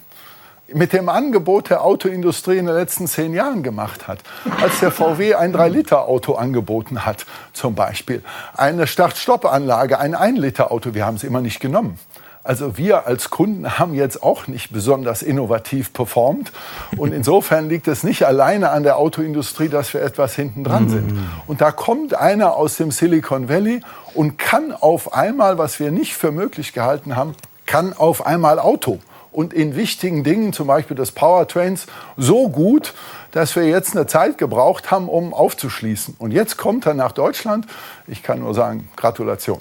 mit 0.73 0.93
dem 0.93 1.09
Angebot 1.09 1.69
der 1.69 1.83
Autoindustrie 1.83 2.57
in 2.57 2.67
den 2.67 2.75
letzten 2.75 3.05
zehn 3.05 3.33
Jahren 3.33 3.61
gemacht 3.61 4.07
hat. 4.07 4.19
Als 4.61 4.79
der 4.79 4.91
VW 4.91 5.35
ein 5.35 5.53
3-Liter-Auto 5.53 6.35
angeboten 6.35 7.05
hat, 7.05 7.25
zum 7.51 7.75
Beispiel. 7.75 8.23
Eine 8.55 8.87
Start-Stopp-Anlage, 8.87 9.99
ein 9.99 10.15
1-Liter-Auto, 10.15 10.93
wir 10.93 11.05
haben 11.05 11.15
es 11.15 11.25
immer 11.25 11.41
nicht 11.41 11.59
genommen. 11.59 11.99
Also 12.43 12.77
wir 12.77 13.07
als 13.07 13.29
Kunden 13.29 13.79
haben 13.79 13.93
jetzt 13.93 14.21
auch 14.21 14.47
nicht 14.47 14.73
besonders 14.73 15.21
innovativ 15.21 15.93
performt. 15.93 16.51
Und 16.97 17.13
insofern 17.13 17.69
liegt 17.69 17.87
es 17.87 18.03
nicht 18.03 18.25
alleine 18.25 18.71
an 18.71 18.83
der 18.83 18.97
Autoindustrie, 18.97 19.69
dass 19.69 19.93
wir 19.93 20.01
etwas 20.01 20.35
hinten 20.35 20.63
dran 20.63 20.89
sind. 20.89 21.13
Mm. 21.13 21.19
Und 21.47 21.61
da 21.61 21.71
kommt 21.71 22.13
einer 22.13 22.55
aus 22.55 22.75
dem 22.75 22.91
Silicon 22.91 23.47
Valley 23.47 23.81
und 24.13 24.37
kann 24.37 24.73
auf 24.73 25.13
einmal, 25.13 25.57
was 25.57 25.79
wir 25.79 25.91
nicht 25.91 26.15
für 26.15 26.31
möglich 26.31 26.73
gehalten 26.73 27.15
haben, 27.15 27.33
kann 27.65 27.93
auf 27.93 28.25
einmal 28.25 28.59
Auto. 28.59 28.99
Und 29.31 29.53
in 29.53 29.75
wichtigen 29.75 30.23
Dingen, 30.23 30.53
zum 30.53 30.67
Beispiel 30.67 30.95
des 30.95 31.11
Powertrains, 31.11 31.87
so 32.17 32.49
gut, 32.49 32.93
dass 33.31 33.55
wir 33.55 33.63
jetzt 33.63 33.95
eine 33.95 34.05
Zeit 34.05 34.37
gebraucht 34.37 34.91
haben, 34.91 35.09
um 35.09 35.33
aufzuschließen. 35.33 36.15
Und 36.19 36.31
jetzt 36.31 36.57
kommt 36.57 36.85
er 36.85 36.93
nach 36.93 37.13
Deutschland. 37.13 37.65
Ich 38.05 38.21
kann 38.21 38.39
nur 38.39 38.53
sagen, 38.53 38.89
Gratulation. 38.95 39.59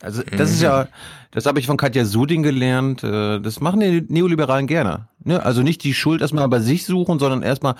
Also 0.00 0.22
das 0.22 0.50
mhm. 0.50 0.54
ist 0.54 0.62
ja, 0.62 0.88
das 1.30 1.46
habe 1.46 1.58
ich 1.58 1.66
von 1.66 1.76
Katja 1.76 2.04
Suding 2.04 2.42
gelernt. 2.42 3.02
Äh, 3.02 3.40
das 3.40 3.60
machen 3.60 3.80
die 3.80 4.04
Neoliberalen 4.08 4.66
gerne. 4.66 5.08
Ne? 5.24 5.42
Also 5.42 5.62
nicht 5.62 5.82
die 5.84 5.94
Schuld 5.94 6.20
erstmal 6.20 6.48
bei 6.48 6.60
sich 6.60 6.84
suchen, 6.84 7.18
sondern 7.18 7.42
erstmal, 7.42 7.74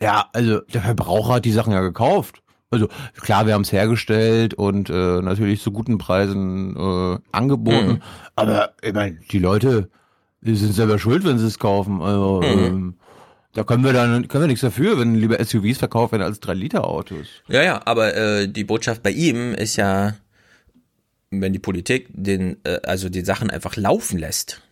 ja, 0.00 0.26
also 0.32 0.60
der 0.60 0.82
Verbraucher 0.82 1.34
hat 1.34 1.44
die 1.44 1.52
Sachen 1.52 1.72
ja 1.72 1.80
gekauft. 1.80 2.42
Also 2.70 2.88
klar, 3.20 3.46
wir 3.46 3.54
haben 3.54 3.62
es 3.62 3.72
hergestellt 3.72 4.54
und 4.54 4.90
äh, 4.90 5.20
natürlich 5.20 5.62
zu 5.62 5.70
guten 5.72 5.98
Preisen 5.98 6.76
äh, 6.76 7.18
angeboten. 7.32 7.88
Mhm. 7.88 8.02
Aber 8.36 8.72
ich 8.82 8.92
meine, 8.92 9.18
die 9.30 9.38
Leute 9.38 9.88
die 10.44 10.56
sind 10.56 10.74
selber 10.74 10.98
schuld, 10.98 11.24
wenn 11.24 11.38
sie 11.38 11.46
es 11.46 11.58
kaufen. 11.58 12.02
Also, 12.02 12.42
mhm. 12.42 12.64
ähm, 12.64 12.94
da 13.54 13.64
können 13.64 13.84
wir 13.84 13.92
dann 13.92 14.28
können 14.28 14.44
wir 14.44 14.48
nichts 14.48 14.62
dafür, 14.62 14.98
wenn 14.98 15.14
lieber 15.14 15.42
SUVs 15.42 15.78
verkauft 15.78 16.12
werden 16.12 16.22
als 16.22 16.40
3 16.40 16.54
Liter 16.54 16.84
Autos. 16.84 17.26
Ja, 17.48 17.62
ja, 17.62 17.80
aber 17.84 18.14
äh, 18.14 18.48
die 18.48 18.64
Botschaft 18.64 19.02
bei 19.02 19.10
ihm 19.10 19.54
ist 19.54 19.76
ja, 19.76 20.14
wenn 21.40 21.52
die 21.52 21.58
Politik 21.58 22.08
den 22.10 22.56
äh, 22.64 22.80
also 22.82 23.08
die 23.08 23.24
Sachen 23.24 23.50
einfach 23.50 23.76
laufen 23.76 24.18
lässt, 24.18 24.62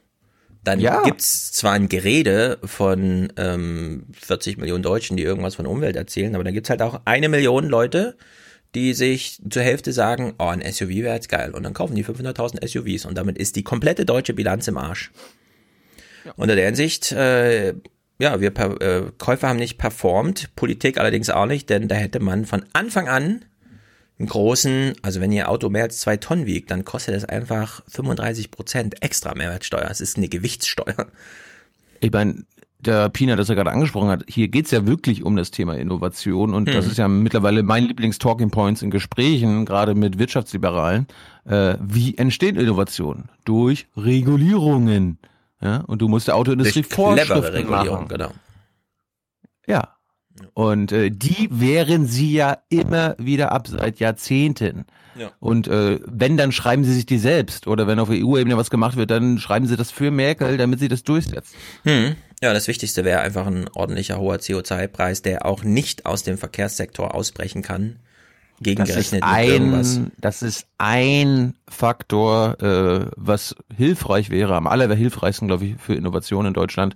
dann 0.64 0.80
ja. 0.80 1.02
gibt's 1.02 1.52
zwar 1.52 1.72
ein 1.72 1.89
Gerede 1.89 2.59
von 2.64 3.32
ähm, 3.36 4.06
40 4.12 4.59
Millionen 4.59 4.82
Deutschen, 4.82 5.16
die 5.16 5.24
irgendwas 5.24 5.56
von 5.56 5.66
Umwelt 5.66 5.97
erzählen, 5.97 6.34
aber 6.34 6.44
dann 6.44 6.55
gibt's 6.55 6.70
halt 6.70 6.82
auch 6.82 7.01
eine 7.05 7.28
Million 7.28 7.68
Leute, 7.68 8.16
die 8.74 8.94
sich 8.94 9.40
zur 9.48 9.62
Hälfte 9.62 9.93
sagen, 9.93 10.34
oh, 10.39 10.47
ein 10.47 10.62
SUV 10.62 10.89
wäre 10.89 11.14
jetzt 11.14 11.28
geil. 11.28 11.52
Und 11.52 11.64
dann 11.64 11.74
kaufen 11.74 11.94
die 11.94 12.05
500.000 12.05 12.66
SUVs 12.66 13.05
und 13.05 13.18
damit 13.18 13.39
ist 13.39 13.56
die 13.56 13.64
komplette 13.64 14.06
deutsche 14.06 14.34
Bilanz 14.34 14.68
im 14.68 14.78
Arsch. 14.78 15.10
Ja. 16.24 16.32
Unter 16.36 16.55
der 16.55 16.66
Hinsicht, 16.66 17.12
äh, 17.12 17.74
ja, 18.18 18.40
wir 18.40 18.56
äh, 18.56 19.10
Käufer 19.18 19.48
haben 19.48 19.59
nicht 19.59 19.78
performt, 19.78 20.55
Politik 20.55 20.98
allerdings 20.98 21.28
auch 21.28 21.47
nicht, 21.47 21.68
denn 21.68 21.89
da 21.89 21.97
hätte 21.97 22.20
man 22.20 22.47
von 22.47 22.64
Anfang 22.72 23.09
an 23.09 23.44
einen 24.23 24.28
großen, 24.28 24.94
also 25.03 25.20
wenn 25.20 25.32
ihr 25.32 25.51
Auto 25.51 25.69
mehr 25.69 25.82
als 25.85 25.99
zwei 25.99 26.16
Tonnen 26.16 26.47
wiegt, 26.47 26.70
dann 26.70 26.85
kostet 26.85 27.15
es 27.16 27.24
einfach 27.24 27.82
35 27.89 28.51
Prozent 28.51 29.03
extra 29.03 29.35
Mehrwertsteuer. 29.35 29.89
Es 29.90 30.01
ist 30.01 30.16
eine 30.16 30.28
Gewichtssteuer. 30.28 31.09
Ich 32.01 32.12
meine, 32.12 32.44
der 32.78 33.09
Pina, 33.09 33.36
das 33.36 33.49
er 33.49 33.57
gerade 33.57 33.73
angesprochen 33.73 34.09
hat, 34.09 34.24
hier 34.28 34.49
geht's 34.49 34.70
ja 34.70 34.86
wirklich 34.86 35.24
um 35.24 35.36
das 35.36 35.51
Thema 35.51 35.77
Innovation 35.77 36.55
und 36.55 36.69
hm. 36.69 36.74
das 36.74 36.86
ist 36.86 36.99
ja 36.99 37.09
mittlerweile 37.09 37.62
mein 37.62 37.85
Lieblings-Talking 37.85 38.51
Points 38.51 38.82
in 38.82 38.90
Gesprächen, 38.90 39.65
gerade 39.66 39.94
mit 39.94 40.19
Wirtschaftsliberalen. 40.19 41.07
Äh, 41.44 41.77
wie 41.81 42.16
entstehen 42.16 42.57
Innovationen? 42.57 43.28
Durch 43.44 43.86
Regulierungen. 43.97 45.19
Ja, 45.61 45.78
und 45.78 46.01
du 46.01 46.09
musst 46.09 46.28
der 46.28 46.36
Autoindustrie 46.36 46.82
Vorschriften 46.82 47.55
Regulierung, 47.55 47.69
machen. 47.70 48.09
Genau. 48.09 48.31
Ja, 49.66 49.97
und 50.55 50.93
äh, 50.93 51.11
die 51.11 51.49
wehren 51.51 52.07
sie 52.07 52.33
ja 52.33 52.59
immer 52.69 53.15
wieder 53.19 53.53
ab 53.53 53.69
seit 53.69 54.01
Jahrzehnten. 54.01 54.85
Ja. 55.15 55.31
Und 55.41 55.69
äh, 55.69 56.01
wenn, 56.07 56.37
dann 56.37 56.53
schreiben 56.53 56.85
sie 56.85 56.95
sich 56.95 57.07
die 57.07 57.19
selbst. 57.19 57.67
Oder 57.67 57.87
wenn 57.87 57.99
auf 57.99 58.09
EU-Ebene 58.11 58.57
was 58.57 58.71
gemacht 58.71 58.97
wird, 58.97 59.11
dann 59.11 59.39
schreiben 59.39 59.67
sie 59.67 59.77
das 59.77 59.91
für 59.91 60.11
Merkel, 60.11 60.57
damit 60.57 60.81
sie 60.81 60.89
das 60.89 61.03
durchsetzt. 61.03 61.55
Hm. 61.85 62.17
Ja, 62.43 62.53
das 62.53 62.67
Wichtigste 62.67 63.05
wäre 63.05 63.21
einfach 63.21 63.47
ein 63.47 63.69
ordentlicher 63.75 64.19
hoher 64.19 64.37
CO2-Preis, 64.37 65.23
der 65.23 65.47
auch 65.47 65.63
nicht 65.63 66.07
aus 66.07 66.23
dem 66.23 66.39
Verkehrssektor 66.39 67.15
ausbrechen 67.15 67.63
kann. 67.63 67.97
Gegengerechnet 68.61 69.23
das 69.23 69.31
ist 69.31 69.93
ein, 69.93 70.13
Das 70.21 70.43
ist 70.43 70.67
ein 70.79 71.55
Faktor, 71.69 72.61
äh, 72.63 73.07
was 73.17 73.57
hilfreich 73.77 74.31
wäre, 74.31 74.55
am 74.55 74.67
allerhilfreichsten, 74.67 75.49
glaube 75.49 75.67
ich, 75.67 75.77
für 75.79 75.95
Innovation 75.95 76.47
in 76.47 76.55
Deutschland 76.55 76.95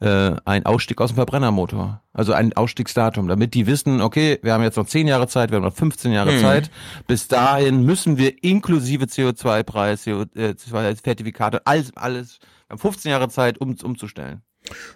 äh, 0.00 0.32
ein 0.44 0.66
Ausstieg 0.66 1.00
aus 1.00 1.10
dem 1.10 1.16
Verbrennermotor. 1.16 2.02
Also 2.12 2.32
ein 2.32 2.52
Ausstiegsdatum, 2.52 3.28
damit 3.28 3.54
die 3.54 3.66
wissen, 3.66 4.00
okay, 4.00 4.38
wir 4.42 4.52
haben 4.52 4.62
jetzt 4.62 4.76
noch 4.76 4.86
10 4.86 5.08
Jahre 5.08 5.28
Zeit, 5.28 5.50
wir 5.50 5.56
haben 5.56 5.64
noch 5.64 5.74
15 5.74 6.12
Jahre 6.12 6.32
mhm. 6.32 6.40
Zeit. 6.40 6.70
Bis 7.06 7.28
dahin 7.28 7.84
müssen 7.84 8.18
wir 8.18 8.42
inklusive 8.42 9.06
CO2-Preis, 9.06 10.06
CO2-Zertifikate, 10.06 11.66
alles, 11.66 11.96
alles, 11.96 12.38
wir 12.68 12.74
haben 12.74 12.78
15 12.78 13.10
Jahre 13.10 13.28
Zeit, 13.28 13.58
um 13.58 13.74
umzustellen. 13.82 14.42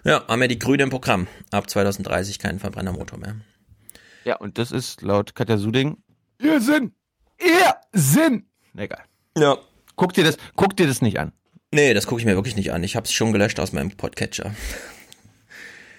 Ja, 0.03 0.25
haben 0.27 0.41
wir 0.41 0.47
die 0.47 0.59
Grüne 0.59 0.83
im 0.83 0.89
Programm. 0.89 1.27
Ab 1.51 1.69
2030 1.69 2.39
kein 2.39 2.59
Verbrennermotor 2.59 3.19
mehr. 3.19 3.35
Ja, 4.23 4.37
und 4.37 4.57
das 4.57 4.71
ist 4.71 5.01
laut 5.01 5.35
Katja 5.35 5.57
Suding 5.57 5.97
Irrsinn! 6.39 6.93
Irrsinn! 7.37 8.45
Egal. 8.75 9.03
Ja. 9.37 9.57
Guck 9.95 10.13
dir 10.13 10.23
das, 10.23 10.37
guck 10.55 10.77
dir 10.77 10.87
das 10.87 11.01
nicht 11.01 11.19
an. 11.19 11.33
Nee, 11.71 11.93
das 11.93 12.07
gucke 12.07 12.19
ich 12.19 12.25
mir 12.25 12.35
wirklich 12.35 12.55
nicht 12.55 12.71
an. 12.71 12.83
Ich 12.83 12.95
habe 12.95 13.05
es 13.05 13.11
schon 13.11 13.31
gelöscht 13.31 13.59
aus 13.59 13.73
meinem 13.73 13.91
Podcatcher. 13.91 14.51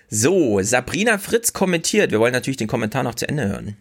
So, 0.09 0.61
Sabrina 0.63 1.19
Fritz 1.19 1.53
kommentiert. 1.53 2.11
Wir 2.11 2.19
wollen 2.19 2.33
natürlich 2.33 2.57
den 2.57 2.67
Kommentar 2.67 3.05
noch 3.05 3.15
zu 3.15 3.29
Ende 3.29 3.49
hören. 3.49 3.77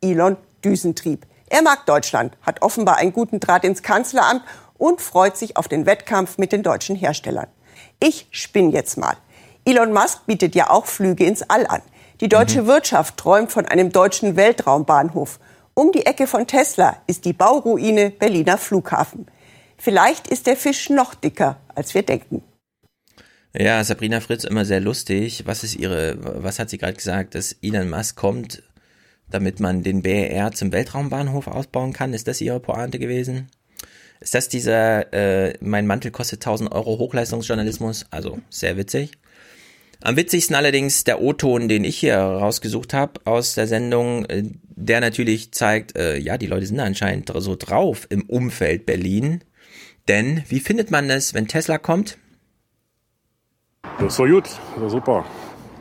Elon 0.00 0.36
Düsentrieb. 0.64 1.26
Er 1.48 1.62
mag 1.62 1.86
Deutschland, 1.86 2.36
hat 2.42 2.62
offenbar 2.62 2.98
einen 2.98 3.12
guten 3.12 3.40
Draht 3.40 3.64
ins 3.64 3.82
Kanzleramt 3.82 4.42
und 4.78 5.00
freut 5.00 5.36
sich 5.36 5.56
auf 5.56 5.66
den 5.66 5.86
Wettkampf 5.86 6.38
mit 6.38 6.52
den 6.52 6.62
deutschen 6.62 6.94
Herstellern. 6.94 7.48
Ich 8.00 8.28
spinne 8.30 8.72
jetzt 8.72 8.96
mal. 8.96 9.16
Elon 9.64 9.92
Musk 9.92 10.26
bietet 10.26 10.54
ja 10.54 10.70
auch 10.70 10.86
Flüge 10.86 11.24
ins 11.24 11.42
All 11.42 11.66
an. 11.66 11.82
Die 12.20 12.28
deutsche 12.28 12.62
mhm. 12.62 12.66
Wirtschaft 12.68 13.16
träumt 13.16 13.50
von 13.50 13.66
einem 13.66 13.90
deutschen 13.90 14.36
Weltraumbahnhof. 14.36 15.40
Um 15.74 15.90
die 15.90 16.06
Ecke 16.06 16.28
von 16.28 16.46
Tesla 16.46 16.96
ist 17.08 17.24
die 17.24 17.32
Bauruine 17.32 18.10
Berliner 18.10 18.58
Flughafen. 18.58 19.26
Vielleicht 19.78 20.28
ist 20.28 20.46
der 20.46 20.56
Fisch 20.56 20.90
noch 20.90 21.14
dicker, 21.14 21.60
als 21.74 21.94
wir 21.94 22.02
denken. 22.02 22.42
Ja, 23.58 23.82
Sabrina 23.84 24.20
Fritz 24.20 24.44
immer 24.44 24.64
sehr 24.64 24.80
lustig. 24.80 25.44
Was 25.46 25.64
ist 25.64 25.76
ihre, 25.76 26.18
was 26.42 26.58
hat 26.58 26.68
sie 26.68 26.78
gerade 26.78 26.94
gesagt, 26.94 27.34
dass 27.34 27.56
Elon 27.62 27.88
Musk 27.88 28.16
kommt, 28.16 28.62
damit 29.30 29.60
man 29.60 29.82
den 29.82 30.02
BER 30.02 30.52
zum 30.52 30.72
Weltraumbahnhof 30.72 31.46
ausbauen 31.46 31.92
kann? 31.92 32.12
Ist 32.12 32.28
das 32.28 32.40
ihre 32.40 32.60
Pointe 32.60 32.98
gewesen? 32.98 33.48
Ist 34.20 34.34
das 34.34 34.48
dieser, 34.48 35.12
äh, 35.12 35.54
mein 35.60 35.86
Mantel 35.86 36.10
kostet 36.10 36.40
1000 36.40 36.72
Euro 36.72 36.98
Hochleistungsjournalismus? 36.98 38.06
Also, 38.10 38.38
sehr 38.50 38.76
witzig. 38.76 39.12
Am 40.02 40.16
witzigsten 40.16 40.54
allerdings 40.54 41.04
der 41.04 41.22
O-Ton, 41.22 41.68
den 41.68 41.84
ich 41.84 41.98
hier 41.98 42.18
rausgesucht 42.18 42.92
habe 42.92 43.20
aus 43.24 43.54
der 43.54 43.66
Sendung, 43.66 44.26
äh, 44.26 44.42
der 44.68 45.00
natürlich 45.00 45.52
zeigt, 45.52 45.96
äh, 45.96 46.18
ja, 46.18 46.36
die 46.36 46.46
Leute 46.46 46.66
sind 46.66 46.80
anscheinend 46.80 47.32
so 47.34 47.56
drauf 47.56 48.06
im 48.10 48.22
Umfeld 48.22 48.84
Berlin. 48.84 49.40
Denn 50.08 50.44
wie 50.48 50.60
findet 50.60 50.90
man 50.90 51.10
es, 51.10 51.34
wenn 51.34 51.48
Tesla 51.48 51.78
kommt? 51.78 52.18
Das 53.98 54.12
ist 54.12 54.18
doch 54.18 54.26
gut, 54.26 54.44
das 54.44 54.84
ist 54.84 54.92
super. 54.92 55.24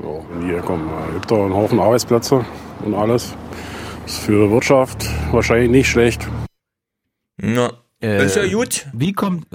So, 0.02 0.26
wenn 0.30 0.41
die 0.41 0.47
hier 0.47 0.61
kommen. 0.61 0.89
Es 1.07 1.14
gibt 1.14 1.31
da 1.31 1.35
einen 1.35 1.53
Haufen 1.53 1.80
Arbeitsplätze 1.80 2.45
und 2.84 2.93
alles. 2.93 3.34
Das 4.03 4.14
ist 4.14 4.19
für 4.19 4.45
die 4.45 4.52
Wirtschaft 4.52 5.06
wahrscheinlich 5.31 5.69
nicht 5.69 5.89
schlecht. 5.89 6.27
Na, 7.38 7.72
äh, 8.02 8.26
ist 8.26 8.35
ja 8.35 8.47
gut. 8.47 8.88
Wie 8.93 9.14
kommt, 9.14 9.47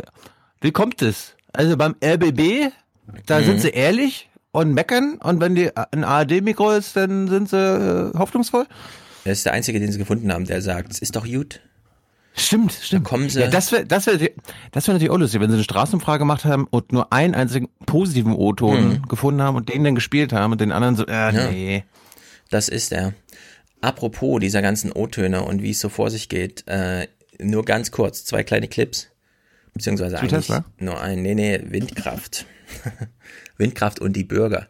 wie 0.60 0.72
kommt 0.72 1.02
es? 1.02 1.34
Also 1.52 1.76
beim 1.76 1.96
RBB, 2.02 2.72
da 3.26 3.40
mhm. 3.40 3.44
sind 3.44 3.60
sie 3.60 3.70
ehrlich 3.70 4.30
und 4.52 4.72
meckern 4.72 5.18
und 5.22 5.40
wenn 5.40 5.54
die 5.54 5.70
ein 5.76 6.04
ARD-Mikro 6.04 6.72
ist, 6.72 6.96
dann 6.96 7.28
sind 7.28 7.48
sie 7.48 7.56
äh, 7.56 8.18
hoffnungsvoll. 8.18 8.66
Er 9.24 9.32
ist 9.32 9.44
der 9.44 9.52
Einzige, 9.52 9.80
den 9.80 9.92
sie 9.92 9.98
gefunden 9.98 10.32
haben, 10.32 10.46
der 10.46 10.62
sagt, 10.62 10.92
es 10.92 11.00
ist 11.00 11.16
doch 11.16 11.26
gut. 11.26 11.60
Stimmt, 12.34 12.72
stimmt. 12.72 13.06
Da 13.06 13.08
kommen 13.08 13.28
sie. 13.28 13.40
Ja, 13.40 13.48
das 13.48 13.72
wäre 13.72 13.84
das 13.84 14.06
wär, 14.06 14.16
das 14.72 14.86
wär 14.86 14.94
natürlich 14.94 15.10
auch 15.10 15.18
lustig, 15.18 15.40
wenn 15.40 15.50
sie 15.50 15.56
eine 15.56 15.64
Straßenumfrage 15.64 16.20
gemacht 16.20 16.44
haben 16.44 16.66
und 16.70 16.92
nur 16.92 17.12
einen 17.12 17.34
einzigen 17.34 17.68
positiven 17.86 18.32
O-Ton 18.32 18.88
mhm. 18.88 19.08
gefunden 19.08 19.42
haben 19.42 19.56
und 19.56 19.68
den 19.68 19.84
dann 19.84 19.94
gespielt 19.94 20.32
haben 20.32 20.52
und 20.52 20.60
den 20.60 20.72
anderen 20.72 20.96
so, 20.96 21.06
äh, 21.06 21.12
ja. 21.12 21.50
nee. 21.50 21.84
Das 22.50 22.68
ist 22.68 22.92
er. 22.92 23.14
Apropos 23.80 24.40
dieser 24.40 24.62
ganzen 24.62 24.92
O-Töne 24.92 25.42
und 25.42 25.62
wie 25.62 25.70
es 25.70 25.80
so 25.80 25.88
vor 25.88 26.10
sich 26.10 26.28
geht, 26.28 26.66
äh, 26.68 27.08
nur 27.38 27.64
ganz 27.64 27.90
kurz, 27.90 28.24
zwei 28.24 28.42
kleine 28.42 28.68
Clips. 28.68 29.08
Beziehungsweise 29.72 30.16
Zu 30.16 30.20
eigentlich 30.20 30.32
Tesla? 30.32 30.64
nur 30.78 31.00
ein, 31.00 31.22
nee, 31.22 31.34
nee, 31.34 31.60
Windkraft. 31.64 32.46
Windkraft 33.56 34.00
und 34.00 34.14
die 34.14 34.24
Bürger. 34.24 34.66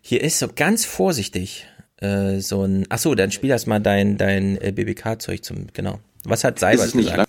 Hier 0.00 0.22
ist 0.22 0.38
so 0.38 0.48
ganz 0.54 0.84
vorsichtig 0.84 1.66
äh, 1.98 2.40
so 2.40 2.64
ein, 2.64 2.86
ach 2.88 2.98
so, 2.98 3.14
dann 3.14 3.30
spiel 3.30 3.50
das 3.50 3.66
mal 3.66 3.80
dein, 3.80 4.18
dein 4.18 4.60
äh, 4.60 4.72
BBK-Zeug 4.72 5.42
zum, 5.42 5.66
genau. 5.72 6.00
Was 6.28 6.44
hat 6.44 6.58
Cyber 6.58 6.84
ist 6.84 6.92
gesagt? 6.92 7.16
Lang? 7.16 7.26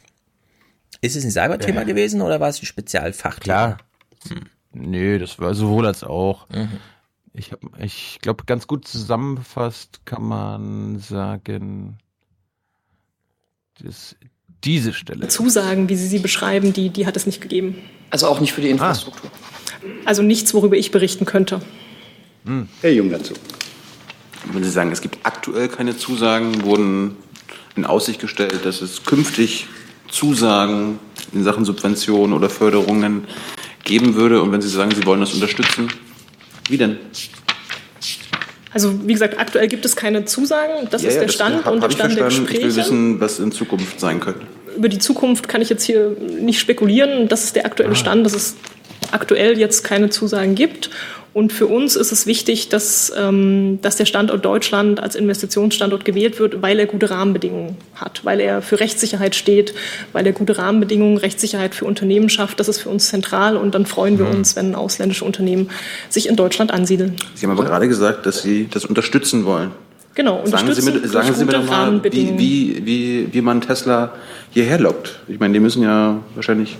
Ist 1.01 1.15
es 1.15 1.23
ein 1.23 1.31
Cyber-Thema 1.31 1.81
äh. 1.81 1.85
gewesen 1.85 2.21
oder 2.21 2.39
war 2.39 2.49
es 2.49 2.61
ein 2.61 2.65
Spezialfach? 2.65 3.39
Klar. 3.39 3.77
Hm. 4.27 4.41
Nö, 4.73 5.19
das 5.19 5.39
war 5.39 5.53
sowohl 5.53 5.85
als 5.85 6.03
auch. 6.03 6.49
Mhm. 6.49 6.79
Ich, 7.33 7.51
hab, 7.51 7.59
ich 7.79 8.19
glaube, 8.21 8.45
ganz 8.45 8.67
gut 8.67 8.87
zusammengefasst 8.87 10.05
kann 10.05 10.23
man 10.23 10.99
sagen, 10.99 11.99
dass 13.83 14.15
diese 14.63 14.93
Stelle. 14.93 15.27
Zusagen, 15.27 15.87
wie 15.89 15.95
Sie 15.95 16.07
sie 16.07 16.19
beschreiben, 16.19 16.73
die, 16.73 16.89
die 16.89 17.05
hat 17.05 17.15
es 17.15 17.25
nicht 17.25 17.41
gegeben. 17.41 17.77
Also 18.09 18.27
auch 18.27 18.39
nicht 18.39 18.53
für 18.53 18.61
die 18.61 18.69
Infrastruktur. 18.69 19.29
Ah. 19.31 19.87
Also 20.05 20.23
nichts, 20.23 20.53
worüber 20.53 20.75
ich 20.75 20.91
berichten 20.91 21.25
könnte. 21.25 21.61
Hm. 22.45 22.67
Herr 22.81 22.91
Jung 22.91 23.11
dazu. 23.11 23.35
Wenn 24.51 24.63
Sie 24.63 24.69
sagen, 24.69 24.91
es 24.91 25.01
gibt 25.01 25.19
aktuell 25.23 25.67
keine 25.67 25.97
Zusagen, 25.97 26.63
wurden 26.63 27.17
in 27.77 27.85
Aussicht 27.85 28.19
gestellt, 28.19 28.65
dass 28.65 28.81
es 28.81 29.03
künftig 29.03 29.67
Zusagen 30.09 30.99
in 31.33 31.43
Sachen 31.43 31.65
Subventionen 31.65 32.33
oder 32.33 32.49
Förderungen 32.49 33.27
geben 33.83 34.15
würde. 34.15 34.41
Und 34.41 34.51
wenn 34.51 34.61
Sie 34.61 34.69
sagen, 34.69 34.91
Sie 34.91 35.05
wollen 35.05 35.19
das 35.19 35.33
unterstützen, 35.33 35.89
wie 36.69 36.77
denn? 36.77 36.97
Also 38.73 38.93
wie 39.07 39.13
gesagt, 39.13 39.39
aktuell 39.39 39.67
gibt 39.67 39.85
es 39.85 39.95
keine 39.95 40.25
Zusagen. 40.25 40.87
Das 40.91 41.01
ja, 41.01 41.09
ist 41.09 41.15
ja, 41.15 41.21
der 41.21 41.29
Stand 41.29 41.65
hab, 41.65 41.73
und 41.73 41.81
der 41.81 41.89
Stand 41.91 42.17
der 42.17 42.25
Gespräche. 42.25 42.57
Ich 42.57 42.63
will 42.63 42.75
wissen, 42.75 43.19
was 43.19 43.39
in 43.39 43.51
Zukunft 43.51 43.99
sein 43.99 44.19
könnte. 44.19 44.41
Über 44.75 44.89
die 44.89 44.99
Zukunft 44.99 45.47
kann 45.47 45.61
ich 45.61 45.69
jetzt 45.69 45.83
hier 45.83 46.15
nicht 46.39 46.59
spekulieren. 46.59 47.27
Das 47.27 47.45
ist 47.45 47.55
der 47.55 47.65
aktuelle 47.65 47.93
ah. 47.93 47.95
Stand, 47.95 48.25
dass 48.25 48.35
es 48.35 48.55
aktuell 49.11 49.57
jetzt 49.57 49.83
keine 49.83 50.09
Zusagen 50.09 50.55
gibt. 50.55 50.89
Und 51.37 51.53
für 51.53 51.67
uns 51.67 51.95
ist 51.95 52.11
es 52.11 52.25
wichtig, 52.25 52.69
dass, 52.69 53.13
ähm, 53.15 53.77
dass 53.83 53.95
der 53.95 54.05
Standort 54.05 54.43
Deutschland 54.43 54.99
als 54.99 55.15
Investitionsstandort 55.15 56.03
gewählt 56.03 56.39
wird, 56.39 56.63
weil 56.63 56.79
er 56.79 56.87
gute 56.87 57.11
Rahmenbedingungen 57.11 57.77
hat, 57.93 58.25
weil 58.25 58.39
er 58.39 58.63
für 58.63 58.79
Rechtssicherheit 58.79 59.35
steht, 59.35 59.75
weil 60.13 60.25
er 60.25 60.31
gute 60.31 60.57
Rahmenbedingungen, 60.57 61.19
Rechtssicherheit 61.19 61.75
für 61.75 61.85
Unternehmen 61.85 62.29
schafft. 62.29 62.59
Das 62.59 62.67
ist 62.67 62.79
für 62.79 62.89
uns 62.89 63.09
zentral 63.09 63.55
und 63.55 63.75
dann 63.75 63.85
freuen 63.85 64.17
wir 64.17 64.25
mhm. 64.25 64.37
uns, 64.37 64.55
wenn 64.55 64.73
ausländische 64.73 65.25
Unternehmen 65.25 65.69
sich 66.09 66.27
in 66.27 66.35
Deutschland 66.35 66.71
ansiedeln. 66.71 67.17
Sie 67.35 67.45
haben 67.45 67.53
aber 67.53 67.65
gerade 67.65 67.87
gesagt, 67.87 68.25
dass 68.25 68.41
Sie 68.41 68.67
das 68.71 68.85
unterstützen 68.85 69.45
wollen. 69.45 69.69
Genau, 70.15 70.43
sagen 70.47 70.73
Sie 70.73 70.81
mir, 70.81 71.07
sagen 71.07 71.35
Sie 71.35 71.45
mir 71.45 71.51
doch 71.51 71.69
mal, 71.69 72.03
wie, 72.03 72.39
wie, 72.39 72.81
wie, 72.83 73.27
wie 73.31 73.41
man 73.41 73.61
Tesla 73.61 74.15
hierher 74.49 74.79
lockt. 74.79 75.19
Ich 75.27 75.39
meine, 75.39 75.53
die 75.53 75.59
müssen 75.59 75.83
ja 75.83 76.19
wahrscheinlich 76.33 76.77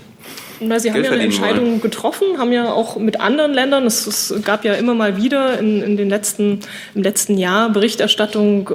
na, 0.60 0.78
Sie 0.78 0.92
haben 0.92 1.04
ja 1.04 1.10
eine 1.10 1.22
Entscheidung 1.22 1.66
wollen. 1.66 1.80
getroffen, 1.80 2.38
haben 2.38 2.52
ja 2.52 2.72
auch 2.72 2.96
mit 2.96 3.20
anderen 3.20 3.52
Ländern, 3.54 3.86
es, 3.86 4.06
es 4.06 4.34
gab 4.44 4.64
ja 4.64 4.74
immer 4.74 4.94
mal 4.94 5.16
wieder 5.16 5.58
in, 5.58 5.82
in, 5.82 5.96
den 5.96 6.08
letzten, 6.08 6.60
im 6.94 7.02
letzten 7.02 7.38
Jahr 7.38 7.70
Berichterstattung, 7.70 8.70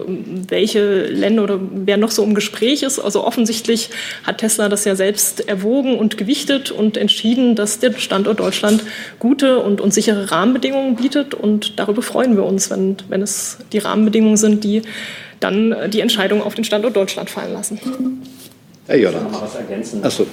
welche 0.47 1.05
Länder 1.05 1.43
oder 1.43 1.59
wer 1.61 1.97
noch 1.97 2.11
so 2.11 2.23
im 2.23 2.35
Gespräch 2.35 2.83
ist. 2.83 2.99
Also 2.99 3.25
offensichtlich 3.25 3.89
hat 4.23 4.39
Tesla 4.39 4.69
das 4.69 4.85
ja 4.85 4.95
selbst 4.95 5.47
erwogen 5.47 5.97
und 5.97 6.17
gewichtet 6.17 6.71
und 6.71 6.97
entschieden, 6.97 7.55
dass 7.55 7.79
der 7.79 7.93
Standort 7.93 8.39
Deutschland 8.39 8.83
gute 9.19 9.59
und, 9.59 9.81
und 9.81 9.93
sichere 9.93 10.31
Rahmenbedingungen 10.31 10.95
bietet. 10.95 11.33
Und 11.33 11.79
darüber 11.79 12.01
freuen 12.01 12.35
wir 12.35 12.43
uns, 12.43 12.69
wenn, 12.69 12.97
wenn 13.09 13.21
es 13.21 13.57
die 13.71 13.79
Rahmenbedingungen 13.79 14.37
sind, 14.37 14.63
die 14.63 14.83
dann 15.39 15.75
die 15.91 15.99
Entscheidung 15.99 16.41
auf 16.41 16.55
den 16.55 16.63
Standort 16.63 16.95
Deutschland 16.95 17.29
fallen 17.29 17.53
lassen. 17.53 17.79
Herr 18.87 18.97
Jordan. 18.97 19.27
was 19.31 19.55
ergänzen. 19.55 20.03
Achso. 20.03 20.27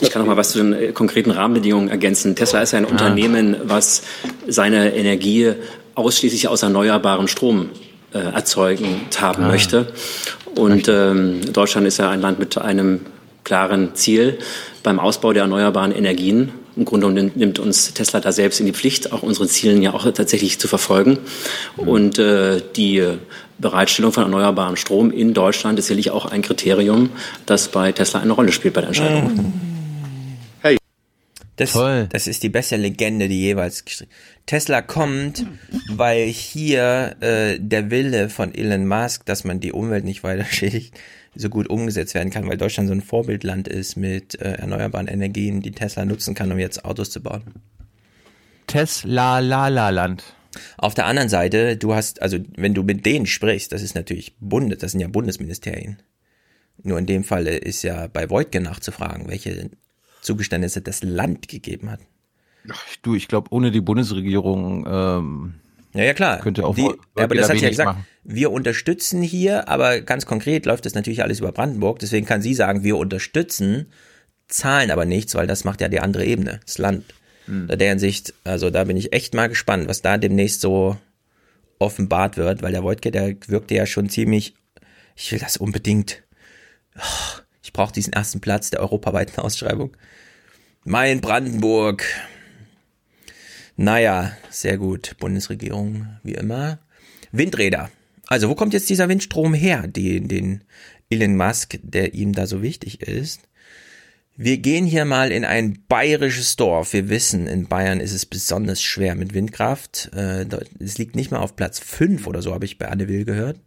Ich 0.00 0.10
kann 0.10 0.22
noch 0.22 0.28
mal 0.28 0.36
was 0.36 0.50
zu 0.50 0.58
den 0.58 0.72
äh, 0.72 0.92
konkreten 0.92 1.30
Rahmenbedingungen 1.30 1.88
ergänzen. 1.88 2.34
Tesla 2.34 2.62
ist 2.62 2.74
ein 2.74 2.84
ah. 2.84 2.88
Unternehmen, 2.88 3.56
was 3.64 4.02
seine 4.46 4.94
Energie 4.94 5.52
ausschließlich 5.94 6.48
aus 6.48 6.62
erneuerbarem 6.62 7.28
Strom 7.28 7.70
äh, 8.12 8.18
erzeugen 8.18 9.02
haben 9.16 9.44
ah. 9.44 9.48
möchte. 9.48 9.92
Und 10.54 10.88
ähm, 10.88 11.52
Deutschland 11.52 11.86
ist 11.86 11.98
ja 11.98 12.10
ein 12.10 12.20
Land 12.20 12.38
mit 12.38 12.58
einem 12.58 13.00
klaren 13.44 13.94
Ziel 13.94 14.38
beim 14.82 14.98
Ausbau 14.98 15.32
der 15.32 15.42
erneuerbaren 15.42 15.92
Energien. 15.92 16.52
Im 16.76 16.84
Grunde 16.84 17.10
nimmt 17.10 17.58
uns 17.58 17.92
Tesla 17.94 18.20
da 18.20 18.30
selbst 18.30 18.60
in 18.60 18.66
die 18.66 18.72
Pflicht, 18.72 19.12
auch 19.12 19.22
unsere 19.22 19.48
Zielen 19.48 19.82
ja 19.82 19.94
auch 19.94 20.04
tatsächlich 20.12 20.58
zu 20.60 20.68
verfolgen. 20.68 21.18
Mhm. 21.76 21.88
Und 21.88 22.18
äh, 22.18 22.60
die 22.76 23.04
Bereitstellung 23.58 24.12
von 24.12 24.24
erneuerbarem 24.24 24.76
Strom 24.76 25.10
in 25.10 25.34
Deutschland 25.34 25.78
ist 25.78 25.86
sicherlich 25.86 26.10
auch 26.10 26.26
ein 26.26 26.42
Kriterium, 26.42 27.10
das 27.46 27.68
bei 27.68 27.92
Tesla 27.92 28.20
eine 28.20 28.32
Rolle 28.32 28.52
spielt 28.52 28.74
bei 28.74 28.80
der 28.80 28.88
Entscheidung. 28.88 29.52
Hey. 30.62 30.76
Das, 31.56 31.72
Toll. 31.72 32.08
das 32.10 32.28
ist 32.28 32.42
die 32.44 32.48
beste 32.48 32.76
Legende, 32.76 33.28
die 33.28 33.40
jeweils 33.40 33.84
Tesla 34.46 34.80
kommt, 34.80 35.44
weil 35.88 36.26
hier 36.26 37.16
äh, 37.20 37.58
der 37.58 37.90
Wille 37.90 38.28
von 38.28 38.54
Elon 38.54 38.86
Musk, 38.86 39.26
dass 39.26 39.42
man 39.42 39.58
die 39.58 39.72
Umwelt 39.72 40.04
nicht 40.04 40.22
weiter 40.22 40.44
schädigt, 40.50 40.94
so 41.34 41.48
gut 41.48 41.68
umgesetzt 41.68 42.14
werden 42.14 42.30
kann, 42.30 42.48
weil 42.48 42.56
Deutschland 42.56 42.88
so 42.88 42.94
ein 42.94 43.02
Vorbildland 43.02 43.66
ist 43.66 43.96
mit 43.96 44.40
äh, 44.40 44.52
erneuerbaren 44.52 45.08
Energien, 45.08 45.60
die 45.60 45.72
Tesla 45.72 46.04
nutzen 46.04 46.34
kann, 46.34 46.52
um 46.52 46.58
jetzt 46.58 46.84
Autos 46.84 47.10
zu 47.10 47.20
bauen. 47.20 47.42
Tesla 48.68 49.40
la 49.40 49.68
la 49.68 49.90
Land. 49.90 50.22
Auf 50.76 50.94
der 50.94 51.06
anderen 51.06 51.28
Seite, 51.28 51.76
du 51.76 51.94
hast, 51.94 52.22
also 52.22 52.38
wenn 52.56 52.74
du 52.74 52.82
mit 52.82 53.04
denen 53.06 53.26
sprichst, 53.26 53.72
das 53.72 53.82
ist 53.82 53.94
natürlich 53.94 54.34
Bundes, 54.40 54.78
das 54.78 54.92
sind 54.92 55.00
ja 55.00 55.08
Bundesministerien. 55.08 55.98
Nur 56.82 56.98
in 56.98 57.06
dem 57.06 57.24
Fall 57.24 57.46
ist 57.46 57.82
ja 57.82 58.06
bei 58.06 58.30
Voigtke 58.30 58.60
nachzufragen, 58.60 59.28
welche 59.28 59.70
Zugeständnisse 60.22 60.80
das 60.80 61.02
Land 61.02 61.48
gegeben 61.48 61.90
hat. 61.90 62.00
Ach, 62.70 62.96
du, 63.02 63.14
ich 63.14 63.28
glaube, 63.28 63.48
ohne 63.50 63.70
die 63.70 63.80
Bundesregierung 63.80 64.86
ähm, 64.88 65.54
ja, 65.94 66.04
ja 66.04 66.14
klar. 66.14 66.38
Könnte 66.38 66.66
auch 66.66 66.74
die, 66.74 66.90
aber 67.14 67.34
das 67.34 67.48
hat 67.48 67.56
ja 67.58 67.68
gesagt, 67.68 67.86
machen. 67.86 68.06
wir 68.24 68.52
unterstützen 68.52 69.22
hier, 69.22 69.68
aber 69.68 70.00
ganz 70.00 70.26
konkret 70.26 70.66
läuft 70.66 70.86
das 70.86 70.94
natürlich 70.94 71.22
alles 71.22 71.40
über 71.40 71.52
Brandenburg. 71.52 71.98
Deswegen 71.98 72.26
kann 72.26 72.42
sie 72.42 72.54
sagen, 72.54 72.84
wir 72.84 72.96
unterstützen, 72.96 73.86
zahlen 74.48 74.90
aber 74.90 75.06
nichts, 75.06 75.34
weil 75.34 75.46
das 75.46 75.64
macht 75.64 75.80
ja 75.80 75.88
die 75.88 76.00
andere 76.00 76.24
Ebene, 76.24 76.60
das 76.64 76.78
Land. 76.78 77.04
Hm. 77.48 77.68
In 77.70 77.78
der 77.78 77.88
Hinsicht, 77.88 78.34
also 78.44 78.70
da 78.70 78.84
bin 78.84 78.96
ich 78.96 79.12
echt 79.12 79.34
mal 79.34 79.48
gespannt, 79.48 79.88
was 79.88 80.02
da 80.02 80.18
demnächst 80.18 80.60
so 80.60 80.96
offenbart 81.78 82.36
wird, 82.36 82.62
weil 82.62 82.72
der 82.72 82.84
Wojtke, 82.84 83.10
der 83.10 83.34
wirkte 83.46 83.74
ja 83.74 83.86
schon 83.86 84.08
ziemlich, 84.08 84.54
ich 85.16 85.32
will 85.32 85.38
das 85.38 85.56
unbedingt. 85.56 86.22
Oh, 86.96 87.40
ich 87.62 87.72
brauche 87.72 87.92
diesen 87.92 88.12
ersten 88.12 88.40
Platz 88.40 88.70
der 88.70 88.80
europaweiten 88.80 89.40
Ausschreibung. 89.40 89.96
Mein 90.84 91.20
Brandenburg. 91.20 92.04
Naja, 93.76 94.36
sehr 94.50 94.76
gut. 94.76 95.16
Bundesregierung, 95.18 96.06
wie 96.22 96.34
immer. 96.34 96.78
Windräder. 97.30 97.90
Also, 98.26 98.48
wo 98.48 98.54
kommt 98.54 98.74
jetzt 98.74 98.90
dieser 98.90 99.08
Windstrom 99.08 99.54
her, 99.54 99.86
den, 99.86 100.28
den 100.28 100.64
Elon 101.08 101.36
Musk, 101.36 101.78
der 101.82 102.14
ihm 102.14 102.32
da 102.32 102.46
so 102.46 102.62
wichtig 102.62 103.02
ist? 103.02 103.47
Wir 104.40 104.58
gehen 104.58 104.86
hier 104.86 105.04
mal 105.04 105.32
in 105.32 105.44
ein 105.44 105.82
bayerisches 105.88 106.54
Dorf. 106.54 106.92
Wir 106.92 107.08
wissen, 107.08 107.48
in 107.48 107.66
Bayern 107.66 107.98
ist 107.98 108.12
es 108.12 108.24
besonders 108.24 108.80
schwer 108.80 109.16
mit 109.16 109.34
Windkraft. 109.34 110.10
Äh, 110.14 110.46
es 110.78 110.96
liegt 110.96 111.16
nicht 111.16 111.32
mal 111.32 111.40
auf 111.40 111.56
Platz 111.56 111.80
5 111.80 112.24
oder 112.28 112.40
so, 112.40 112.54
habe 112.54 112.64
ich 112.64 112.78
bei 112.78 112.88
Anne 112.88 113.08
Will 113.08 113.24
gehört. 113.24 113.58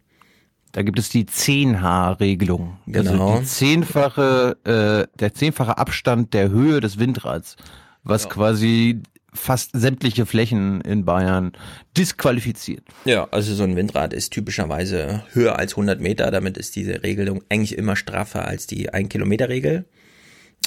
Da 0.72 0.80
gibt 0.80 0.98
es 0.98 1.10
die 1.10 1.26
10H-Regelung. 1.26 2.78
Also 2.86 3.10
genau. 3.10 3.28
Also 3.32 3.40
die 3.42 3.46
zehnfache, 3.46 4.56
äh, 4.64 5.18
der 5.18 5.34
zehnfache 5.34 5.76
Abstand 5.76 6.32
der 6.32 6.48
Höhe 6.48 6.80
des 6.80 6.98
Windrads, 6.98 7.58
was 8.02 8.24
ja. 8.24 8.30
quasi 8.30 9.02
fast 9.34 9.72
sämtliche 9.74 10.24
Flächen 10.24 10.80
in 10.80 11.04
Bayern 11.04 11.52
disqualifiziert. 11.98 12.84
Ja, 13.04 13.28
also 13.30 13.54
so 13.54 13.64
ein 13.64 13.76
Windrad 13.76 14.14
ist 14.14 14.30
typischerweise 14.30 15.22
höher 15.32 15.58
als 15.58 15.72
100 15.72 16.00
Meter. 16.00 16.30
Damit 16.30 16.56
ist 16.56 16.76
diese 16.76 17.02
Regelung 17.02 17.42
eigentlich 17.50 17.76
immer 17.76 17.94
straffer 17.94 18.48
als 18.48 18.66
die 18.66 18.90
1-Kilometer-Regel. 18.90 19.84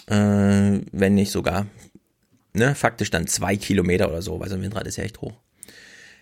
Äh, 0.07 0.81
wenn 0.91 1.15
nicht 1.15 1.31
sogar, 1.31 1.67
ne, 2.53 2.75
faktisch 2.75 3.09
dann 3.09 3.27
zwei 3.27 3.57
Kilometer 3.57 4.09
oder 4.09 4.21
so, 4.21 4.39
weil 4.39 4.49
so 4.49 4.55
ein 4.55 4.61
Windrad 4.61 4.87
ist 4.87 4.97
ja 4.97 5.03
echt 5.03 5.21
hoch. 5.21 5.39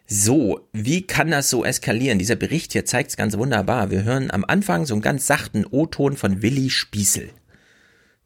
So, 0.06 0.68
wie 0.74 1.08
kann 1.08 1.32
das 1.32 1.50
so 1.50 1.64
eskalieren? 1.64 2.20
Dieser 2.20 2.36
Bericht 2.36 2.74
hier 2.74 2.86
zeigt 2.86 3.12
es 3.12 3.18
ganz 3.18 3.38
wunderbar. 3.38 3.90
Wir 3.90 4.04
hören 4.04 4.32
am 4.32 4.44
Anfang 4.44 4.86
so 4.86 4.94
einen 4.94 5.02
ganz 5.02 5.28
sachten 5.28 5.66
O-Ton 5.66 6.18
von 6.18 6.42
Willi 6.42 6.70
Spießel. 6.70 7.30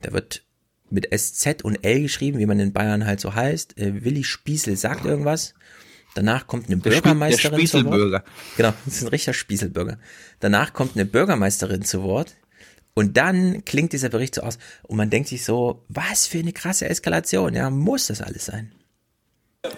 Der 0.04 0.14
wird 0.14 0.44
mit 0.90 1.08
SZ 1.16 1.64
und 1.64 1.84
L 1.84 2.02
geschrieben, 2.02 2.40
wie 2.40 2.46
man 2.46 2.60
in 2.60 2.74
Bayern 2.74 3.06
halt 3.06 3.20
so 3.20 3.36
heißt. 3.36 3.78
Äh, 3.78 4.04
Willi 4.04 4.24
Spießel 4.24 4.76
sagt 4.76 5.06
irgendwas. 5.06 5.54
Danach 6.16 6.48
kommt 6.48 6.68
eine 6.68 6.78
Bürgermeisterin 6.78 7.52
der 7.52 7.58
Spießelbürger. 7.60 8.24
Genau, 8.56 8.74
das 8.86 8.96
ist 8.96 9.04
ein 9.04 9.10
richtiger 9.10 9.34
Spießelbürger. 9.34 10.00
Danach 10.40 10.74
kommt 10.74 10.96
eine 10.96 11.06
Bürgermeisterin 11.06 11.84
zu 11.84 12.02
Wort. 12.02 12.36
Und 12.98 13.16
dann 13.16 13.64
klingt 13.64 13.94
dieser 13.94 14.10
Bericht 14.10 14.34
so 14.34 14.42
aus 14.42 14.58
und 14.88 14.98
man 14.98 15.12
denkt 15.12 15.30
sich 15.30 15.46
so, 15.46 15.84
was 15.88 16.26
für 16.26 16.40
eine 16.40 16.52
krasse 16.52 16.90
Eskalation. 16.90 17.54
Ja, 17.54 17.70
muss 17.70 18.08
das 18.08 18.24
alles 18.24 18.46
sein? 18.46 18.72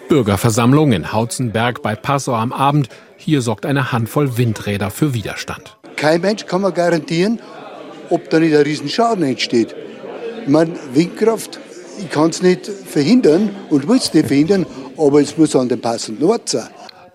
Bürgerversammlung 0.08 0.92
in 0.92 1.12
Hautzenberg 1.12 1.82
bei 1.82 1.96
Passau 1.96 2.34
am 2.34 2.50
Abend. 2.50 2.88
Hier 3.18 3.42
sorgt 3.42 3.66
eine 3.66 3.92
Handvoll 3.92 4.38
Windräder 4.38 4.90
für 4.90 5.12
Widerstand. 5.12 5.76
Kein 5.96 6.22
Mensch 6.22 6.46
kann 6.46 6.62
mir 6.62 6.72
garantieren, 6.72 7.40
ob 8.08 8.30
da 8.30 8.40
nicht 8.40 8.56
ein 8.56 8.62
Riesenschaden 8.62 9.22
entsteht. 9.22 9.74
Ich 10.44 10.48
meine, 10.48 10.72
Windkraft, 10.94 11.60
ich 11.98 12.08
kann 12.08 12.30
es 12.30 12.40
nicht 12.40 12.64
verhindern 12.64 13.54
und 13.68 13.86
will 13.86 13.98
es 13.98 14.14
nicht 14.14 14.28
verhindern, 14.28 14.64
aber 14.96 15.20
es 15.20 15.36
muss 15.36 15.54
an 15.54 15.68
den 15.68 15.82
passenden 15.82 16.24
Ort 16.24 16.48
sein. 16.48 16.70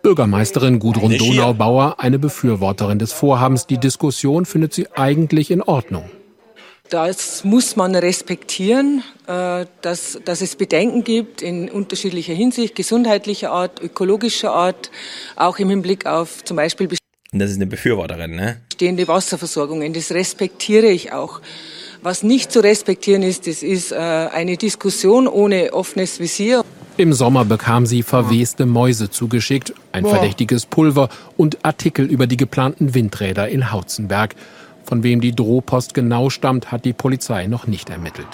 Bürgermeisterin 0.06 0.78
Gudrun 0.78 1.18
Donaubauer, 1.18 1.96
eine 1.98 2.20
Befürworterin 2.20 3.00
des 3.00 3.12
Vorhabens. 3.12 3.66
Die 3.66 3.80
Diskussion 3.80 4.46
findet 4.46 4.72
sie 4.72 4.86
eigentlich 4.94 5.50
in 5.50 5.64
Ordnung. 5.64 6.04
Das 6.92 7.44
muss 7.44 7.76
man 7.76 7.96
respektieren, 7.96 9.02
äh, 9.26 9.66
dass, 9.82 10.20
dass 10.24 10.42
es 10.42 10.58
Bedenken 10.58 11.04
gibt 11.04 11.42
in 11.42 11.72
unterschiedlicher 11.72 12.36
Hinsicht, 12.36 12.76
gesundheitlicher 12.76 13.50
Art, 13.50 13.82
ökologischer 13.82 14.52
Art, 14.54 14.92
auch 15.38 15.58
im 15.58 15.72
Hinblick 15.72 16.06
auf 16.06 16.44
zum 16.44 16.58
Beispiel 16.58 16.88
das 17.32 17.50
ist 17.50 17.56
eine 17.56 17.66
Befürworterin, 17.66 18.36
ne? 18.36 18.62
bestehende 18.70 19.08
Wasserversorgungen. 19.08 19.92
Das 19.92 20.12
respektiere 20.12 20.86
ich 20.86 21.14
auch. 21.14 21.42
Was 22.04 22.22
nicht 22.22 22.52
zu 22.52 22.60
respektieren 22.60 23.24
ist, 23.24 23.48
das 23.48 23.64
ist 23.64 23.92
äh, 23.92 23.96
eine 23.96 24.56
Diskussion 24.56 25.28
ohne 25.28 25.74
offenes 25.74 26.20
Visier. 26.20 26.64
Im 26.98 27.12
Sommer 27.12 27.44
bekam 27.44 27.86
sie 27.86 28.04
verweste 28.04 28.66
Mäuse 28.66 29.10
zugeschickt, 29.10 29.74
ein 29.92 30.04
Boah. 30.04 30.12
verdächtiges 30.12 30.66
Pulver 30.66 31.10
und 31.36 31.66
Artikel 31.66 32.06
über 32.06 32.26
die 32.26 32.38
geplanten 32.38 32.94
Windräder 32.94 33.50
in 33.50 33.74
Hautzenberg. 33.74 34.34
Von 34.86 35.04
wem 35.04 35.20
die 35.20 35.36
Drohpost 35.36 35.94
genau 35.94 36.30
stammt, 36.30 36.72
hat 36.72 36.86
die 36.86 36.94
Polizei 36.94 37.48
noch 37.48 37.68
nicht 37.68 37.90
ermittelt. 37.90 38.28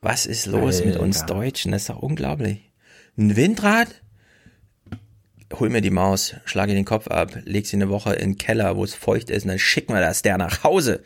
Was 0.00 0.24
ist 0.24 0.46
los 0.46 0.76
Alter. 0.76 0.86
mit 0.86 0.96
uns 0.96 1.26
Deutschen? 1.26 1.72
Das 1.72 1.82
ist 1.82 1.90
doch 1.90 1.98
unglaublich. 1.98 2.72
Ein 3.18 3.36
Windrad? 3.36 3.88
Hol 5.52 5.68
mir 5.68 5.82
die 5.82 5.90
Maus, 5.90 6.34
schlage 6.46 6.72
den 6.72 6.86
Kopf 6.86 7.08
ab, 7.08 7.36
leg 7.44 7.66
sie 7.66 7.76
eine 7.76 7.90
Woche 7.90 8.14
in 8.14 8.30
den 8.30 8.38
Keller, 8.38 8.76
wo 8.76 8.84
es 8.84 8.94
feucht 8.94 9.28
ist, 9.28 9.42
und 9.42 9.50
dann 9.50 9.58
schicken 9.58 9.92
wir 9.92 10.00
das 10.00 10.22
der 10.22 10.38
nach 10.38 10.64
Hause 10.64 11.04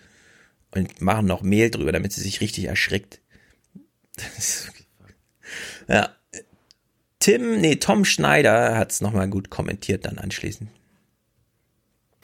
und 0.71 1.01
machen 1.01 1.27
noch 1.27 1.43
Mehl 1.43 1.71
drüber, 1.71 1.91
damit 1.91 2.13
sie 2.13 2.21
sich 2.21 2.41
richtig 2.41 2.67
erschrickt. 2.67 3.21
ja. 5.89 6.11
Tim, 7.21 7.61
nee, 7.61 7.77
Tom 7.77 8.05
Schneider 8.05 8.77
hat 8.77 8.93
es 8.93 9.01
nochmal 9.01 9.29
gut 9.29 9.51
kommentiert 9.51 10.07
dann 10.07 10.19
anschließend. 10.19 10.71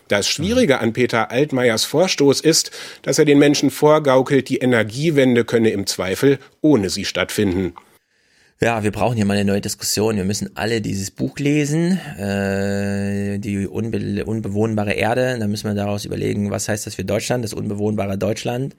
Das 0.09 0.28
Schwierige 0.28 0.78
an 0.78 0.93
Peter 0.93 1.31
Altmaiers 1.31 1.85
Vorstoß 1.85 2.40
ist, 2.40 2.70
dass 3.02 3.18
er 3.18 3.24
den 3.24 3.39
Menschen 3.39 3.70
vorgaukelt, 3.70 4.48
die 4.48 4.59
Energiewende 4.59 5.44
könne 5.44 5.70
im 5.70 5.86
Zweifel 5.86 6.39
ohne 6.60 6.90
sie 6.90 7.05
stattfinden. 7.05 7.74
Ja, 8.60 8.82
wir 8.82 8.90
brauchen 8.93 9.16
hier 9.16 9.27
mal 9.27 9.35
eine 9.35 9.44
neue 9.44 9.60
Diskussion. 9.60 10.16
Wir 10.16 10.24
müssen 10.24 10.56
alle 10.56 10.81
dieses 10.81 11.10
Buch 11.10 11.39
lesen, 11.39 11.98
äh, 12.18 13.39
die 13.39 13.66
unbe 13.66 14.24
unbewohnbare 14.24 14.94
Erde. 14.94 15.39
Dann 15.39 15.51
müssen 15.51 15.68
wir 15.68 15.74
daraus 15.74 16.06
überlegen, 16.06 16.51
was 16.51 16.68
heißt 16.68 16.86
das 16.86 16.94
für 16.94 17.05
Deutschland, 17.05 17.44
das 17.44 17.52
unbewohnbare 17.52 18.16
Deutschland. 18.16 18.74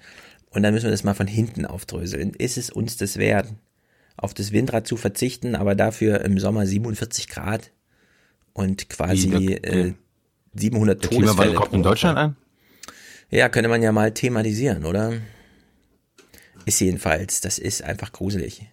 Und 0.49 0.63
dann 0.63 0.73
müssen 0.73 0.85
wir 0.85 0.91
das 0.91 1.03
mal 1.03 1.13
von 1.13 1.27
hinten 1.27 1.65
aufdröseln. 1.65 2.33
Ist 2.33 2.57
es 2.57 2.71
uns 2.71 2.97
das 2.97 3.17
wert, 3.17 3.49
auf 4.17 4.33
das 4.33 4.51
Windrad 4.51 4.87
zu 4.87 4.97
verzichten, 4.97 5.55
aber 5.55 5.75
dafür 5.75 6.21
im 6.21 6.39
Sommer 6.39 6.65
47 6.65 7.27
Grad 7.27 7.71
und 8.53 8.89
quasi 8.89 9.31
Wie, 9.31 9.53
äh, 9.53 9.93
700 10.55 11.03
der 11.03 11.09
Todesfälle 11.09 11.53
kommt 11.53 11.73
in 11.73 11.83
Deutschland 11.83 12.17
an? 12.17 12.35
Ja, 13.29 13.49
könnte 13.49 13.69
man 13.69 13.83
ja 13.83 13.91
mal 13.91 14.13
thematisieren, 14.13 14.85
oder? 14.85 15.13
Ist 16.65 16.79
jedenfalls, 16.81 17.41
das 17.41 17.59
ist 17.59 17.83
einfach 17.83 18.11
gruselig. 18.11 18.65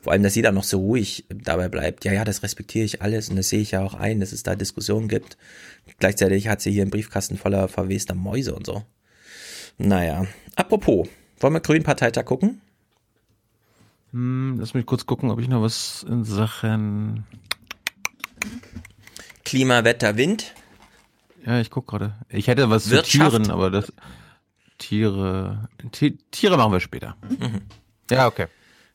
Vor 0.00 0.12
allem, 0.12 0.22
dass 0.22 0.34
sie 0.34 0.42
da 0.42 0.52
noch 0.52 0.64
so 0.64 0.78
ruhig 0.78 1.24
dabei 1.28 1.68
bleibt. 1.68 2.04
Ja, 2.04 2.12
ja, 2.12 2.24
das 2.24 2.42
respektiere 2.42 2.84
ich 2.84 3.02
alles 3.02 3.28
und 3.28 3.36
das 3.36 3.48
sehe 3.48 3.60
ich 3.60 3.72
ja 3.72 3.82
auch 3.82 3.94
ein, 3.94 4.20
dass 4.20 4.32
es 4.32 4.44
da 4.44 4.54
Diskussionen 4.54 5.08
gibt. 5.08 5.36
Gleichzeitig 5.98 6.48
hat 6.48 6.60
sie 6.60 6.70
hier 6.70 6.82
einen 6.82 6.92
Briefkasten 6.92 7.36
voller 7.36 7.68
verwester 7.68 8.14
Mäuse 8.14 8.54
und 8.54 8.66
so. 8.66 8.84
Naja, 9.78 10.26
apropos, 10.54 11.08
wollen 11.40 11.54
wir 11.54 11.60
Grünparteitag 11.60 12.24
gucken? 12.24 12.60
Hm, 14.16 14.56
lass 14.58 14.72
mich 14.72 14.86
kurz 14.86 15.04
gucken, 15.04 15.30
ob 15.30 15.38
ich 15.40 15.46
noch 15.46 15.60
was 15.60 16.02
in 16.08 16.24
Sachen 16.24 17.26
Klima, 19.44 19.84
Wetter, 19.84 20.16
Wind. 20.16 20.54
Ja, 21.44 21.60
ich 21.60 21.70
guck 21.70 21.86
gerade. 21.86 22.14
Ich 22.30 22.46
hätte 22.46 22.70
was 22.70 22.88
Wirtschaft. 22.88 23.32
zu 23.32 23.38
Tieren, 23.40 23.50
aber 23.50 23.70
das 23.70 23.92
Tiere 24.78 25.68
Tiere 26.30 26.56
machen 26.56 26.72
wir 26.72 26.80
später. 26.80 27.18
Mhm. 27.28 27.60
Ja, 28.10 28.26
okay. 28.26 28.46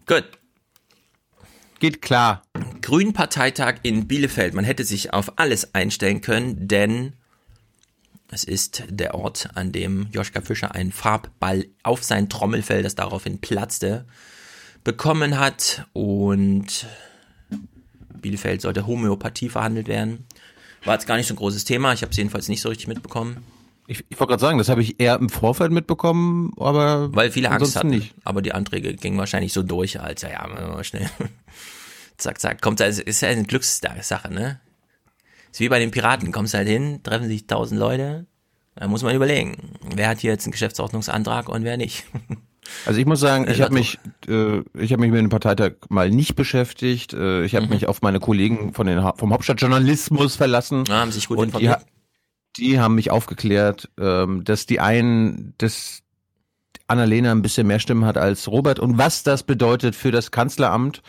Gut. 0.08 0.26
Geht 1.78 2.02
klar. 2.02 2.42
Grünparteitag 2.82 3.76
in 3.84 4.08
Bielefeld. 4.08 4.56
Man 4.56 4.66
hätte 4.66 4.86
sich 4.86 5.14
auf 5.14 5.38
alles 5.38 5.76
einstellen 5.76 6.22
können, 6.22 6.68
denn 6.68 7.14
es 8.32 8.44
ist 8.44 8.86
der 8.90 9.14
Ort, 9.14 9.50
an 9.54 9.72
dem 9.72 10.08
Joschka 10.12 10.42
Fischer 10.42 10.74
einen 10.74 10.92
Farbball 10.92 11.68
auf 11.84 12.04
sein 12.04 12.28
Trommelfell, 12.28 12.82
das 12.82 12.96
daraufhin 12.96 13.40
platzte, 13.40 14.08
bekommen 14.84 15.40
hat. 15.40 15.86
Und 15.94 16.88
Bielefeld 18.22 18.62
sollte 18.62 18.88
Homöopathie 18.88 19.50
verhandelt 19.50 19.88
werden. 19.88 20.26
War 20.84 20.96
jetzt 20.96 21.08
gar 21.08 21.18
nicht 21.18 21.28
so 21.28 21.34
ein 21.34 21.38
großes 21.38 21.64
Thema. 21.64 21.94
Ich 21.94 22.02
habe 22.02 22.12
es 22.12 22.18
jedenfalls 22.18 22.48
nicht 22.48 22.62
so 22.62 22.70
richtig 22.70 22.88
mitbekommen. 22.88 23.38
Ich, 23.88 24.06
ich 24.10 24.20
wollte 24.20 24.32
gerade 24.32 24.42
sagen, 24.42 24.58
das 24.58 24.70
habe 24.70 24.82
ich 24.82 25.00
eher 25.00 25.16
im 25.16 25.30
Vorfeld 25.30 25.72
mitbekommen, 25.72 26.54
aber 26.58 27.14
weil 27.14 27.32
viele 27.32 27.52
Angst 27.52 27.76
hatten. 27.76 27.90
Nicht. 27.90 28.14
Aber 28.24 28.42
die 28.42 28.54
Anträge 28.54 28.94
gingen 28.94 29.18
wahrscheinlich 29.18 29.54
so 29.54 29.64
durch, 29.64 30.00
als 30.00 30.22
ja, 30.22 30.30
ja, 30.30 30.48
mal 30.48 30.84
schnell. 30.84 31.10
zack, 32.18 32.40
zack. 32.40 32.62
Kommt 32.62 32.82
also 32.82 33.02
ist 33.02 33.22
ja 33.22 33.30
eine 33.30 33.44
Glückssache, 33.44 34.34
ne? 34.34 34.62
Ist 35.52 35.60
wie 35.60 35.70
bei 35.70 35.80
den 35.80 35.92
Piraten. 35.92 36.32
Kommst 36.32 36.54
halt 36.54 36.68
hin, 36.68 37.02
treffen 37.04 37.28
sich 37.28 37.48
tausend 37.48 37.80
Leute. 37.80 38.28
Da 38.76 38.88
muss 38.88 39.04
man 39.04 39.16
überlegen, 39.16 39.78
wer 39.96 40.08
hat 40.08 40.20
hier 40.20 40.32
jetzt 40.32 40.46
einen 40.46 40.54
Geschäftsordnungsantrag 40.54 41.50
und 41.50 41.64
wer 41.64 41.78
nicht. 41.78 42.06
Also 42.86 43.00
ich 43.00 43.06
muss 43.06 43.20
sagen, 43.20 43.50
ich 43.50 43.62
habe 43.62 43.74
mich, 43.74 44.00
äh, 44.28 44.60
ich 44.78 44.92
habe 44.92 45.02
mich 45.02 45.12
mit 45.12 45.20
dem 45.20 45.30
Parteitag 45.30 45.74
mal 45.90 46.10
nicht 46.10 46.36
beschäftigt. 46.36 47.14
Äh, 47.14 47.44
ich 47.44 47.56
habe 47.56 47.66
mhm. 47.66 47.74
mich 47.74 47.88
auf 47.88 48.02
meine 48.02 48.20
Kollegen 48.20 48.74
von 48.74 48.88
den 48.88 49.02
vom 49.16 49.34
Hauptstadtjournalismus 49.34 50.36
verlassen. 50.36 50.84
Ah, 50.90 51.02
haben 51.02 51.12
sich 51.12 51.28
gut 51.28 51.38
und 51.38 51.46
informiert. 51.46 51.86
Die, 52.58 52.64
die 52.64 52.80
haben 52.80 52.96
mich 52.96 53.12
aufgeklärt, 53.12 53.90
ähm, 54.00 54.44
dass 54.44 54.66
die 54.66 54.80
einen, 54.80 55.54
dass 55.58 56.02
Annalena 56.88 57.32
ein 57.32 57.42
bisschen 57.42 57.68
mehr 57.68 57.80
Stimmen 57.80 58.06
hat 58.06 58.18
als 58.18 58.48
Robert 58.48 58.80
und 58.80 58.98
was 58.98 59.24
das 59.24 59.44
bedeutet 59.44 59.96
für 59.96 60.12
das 60.12 60.32
Kanzleramt. 60.32 61.02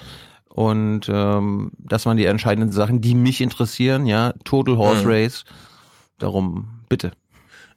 Und 0.48 1.08
ähm, 1.08 1.72
das 1.78 2.04
waren 2.04 2.18
die 2.18 2.26
entscheidenden 2.26 2.72
Sachen, 2.72 3.00
die 3.00 3.14
mich 3.14 3.40
interessieren, 3.40 4.04
ja. 4.04 4.34
Total 4.44 4.76
Horse 4.76 5.04
mhm. 5.04 5.10
Race. 5.10 5.44
Darum, 6.18 6.68
bitte. 6.90 7.12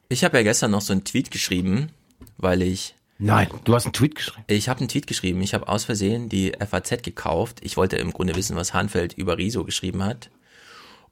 Ich 0.09 0.23
habe 0.23 0.37
ja 0.37 0.43
gestern 0.43 0.71
noch 0.71 0.81
so 0.81 0.91
einen 0.91 1.05
Tweet 1.05 1.31
geschrieben, 1.31 1.89
weil 2.37 2.61
ich 2.61 2.95
Nein, 3.17 3.47
du 3.63 3.73
hast 3.73 3.85
einen 3.85 3.93
Tweet 3.93 4.15
geschrieben. 4.15 4.43
Ich 4.47 4.67
habe 4.67 4.79
einen 4.79 4.89
Tweet 4.89 5.07
geschrieben. 5.07 5.41
Ich 5.41 5.53
habe 5.53 5.67
aus 5.67 5.85
Versehen 5.85 6.27
die 6.27 6.51
FAZ 6.59 7.01
gekauft. 7.01 7.59
Ich 7.61 7.77
wollte 7.77 7.95
im 7.95 8.11
Grunde 8.11 8.35
wissen, 8.35 8.55
was 8.55 8.73
Hanfeld 8.73 9.13
über 9.13 9.37
Riso 9.37 9.63
geschrieben 9.63 10.03
hat. 10.03 10.29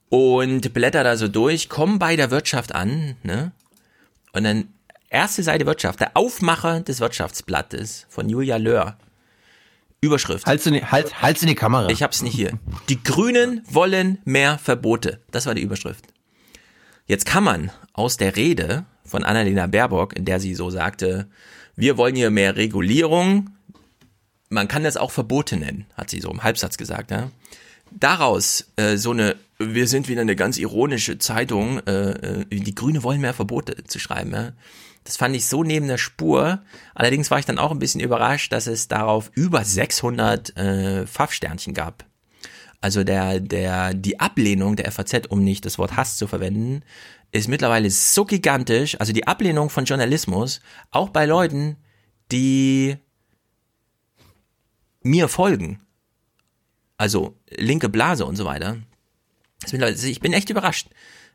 Und 0.10 0.74
blätter 0.74 1.04
da 1.04 1.16
so 1.16 1.28
durch, 1.28 1.70
komm 1.70 2.00
bei 2.00 2.16
der 2.16 2.30
Wirtschaft 2.30 2.76
an, 2.76 3.16
ne? 3.24 3.52
Und 4.34 4.44
dann 4.44 4.68
erste 5.10 5.44
Seite 5.44 5.66
Wirtschaft, 5.66 6.02
der 6.02 6.18
Aufmacher 6.18 6.82
des 6.82 7.00
Wirtschaftsblattes 7.00 8.06
von 8.10 8.28
Julia 8.28 8.58
Löhr. 8.58 8.98
Überschrift. 10.02 10.46
Halt's 10.46 10.66
in 10.66 10.74
die, 10.74 10.84
halt, 10.84 11.22
halt's 11.22 11.42
in 11.42 11.48
die 11.48 11.56
Kamera. 11.56 11.88
Ich 11.90 12.04
hab's 12.04 12.22
nicht 12.22 12.36
hier. 12.36 12.60
Die 12.90 13.02
Grünen 13.02 13.64
wollen 13.70 14.20
mehr 14.26 14.58
Verbote. 14.58 15.22
Das 15.32 15.46
war 15.46 15.56
die 15.56 15.62
Überschrift. 15.62 16.06
Jetzt 17.08 17.26
kann 17.26 17.46
man 17.46 17.72
aus 17.94 18.18
der 18.18 18.36
Rede 18.36 18.86
von 19.06 19.24
Annalena 19.24 19.68
Baerbock, 19.68 20.14
in 20.14 20.26
der 20.26 20.42
sie 20.42 20.56
so 20.56 20.70
sagte, 20.70 21.28
wir 21.76 21.98
wollen 21.98 22.16
hier 22.16 22.30
mehr 22.30 22.56
Regulierung. 22.56 23.50
Man 24.50 24.68
kann 24.68 24.84
das 24.84 24.98
auch 24.98 25.12
Verbote 25.12 25.58
nennen, 25.58 25.86
hat 25.96 26.10
sie 26.10 26.20
so 26.20 26.30
im 26.30 26.44
Halbsatz 26.44 26.78
gesagt. 26.78 27.12
Ja? 27.12 27.32
Daraus 27.92 28.72
äh, 28.76 28.98
so 28.98 29.12
eine, 29.12 29.36
wir 29.58 29.88
sind 29.88 30.08
wieder 30.08 30.22
eine 30.22 30.36
ganz 30.36 30.58
ironische 30.58 31.18
Zeitung, 31.18 31.80
äh, 31.88 32.12
äh, 32.12 32.46
die 32.50 32.76
Grüne 32.76 33.04
wollen 33.04 33.22
mehr 33.22 33.34
Verbote 33.34 33.84
zu 33.86 34.00
schreiben. 34.00 34.32
Ja? 34.32 34.52
Das 35.04 35.18
fand 35.18 35.36
ich 35.36 35.48
so 35.48 35.64
neben 35.64 35.88
der 35.88 35.98
Spur. 35.98 36.62
Allerdings 36.96 37.30
war 37.30 37.40
ich 37.40 37.46
dann 37.46 37.60
auch 37.60 37.72
ein 37.72 37.80
bisschen 37.80 38.02
überrascht, 38.02 38.54
dass 38.54 38.68
es 38.68 38.88
darauf 38.88 39.32
über 39.34 39.66
600 39.66 40.56
äh, 40.56 41.08
Pfaff-Sternchen 41.08 41.74
gab. 41.74 42.06
Also 42.80 43.04
der, 43.04 43.40
der, 43.40 43.94
die 43.94 44.20
Ablehnung 44.20 44.76
der 44.76 44.92
FAZ, 44.92 45.28
um 45.30 45.44
nicht 45.44 45.66
das 45.66 45.78
Wort 45.78 45.96
Hass 45.96 46.18
zu 46.18 46.28
verwenden, 46.28 46.84
ist 47.34 47.48
mittlerweile 47.48 47.90
so 47.90 48.26
gigantisch, 48.26 49.00
also 49.00 49.12
die 49.12 49.28
Ablehnung 49.28 49.70
von 49.70 49.86
Journalismus, 49.86 50.62
auch 50.92 51.10
bei 51.10 51.26
Leuten, 51.26 51.78
die 52.32 52.98
mir 55.02 55.28
folgen. 55.28 55.82
Also 56.98 57.36
linke 57.50 57.90
Blase 57.90 58.26
und 58.26 58.36
so 58.36 58.46
weiter. 58.46 58.78
Ich 59.66 60.20
bin 60.20 60.34
echt 60.34 60.50
überrascht, 60.52 60.90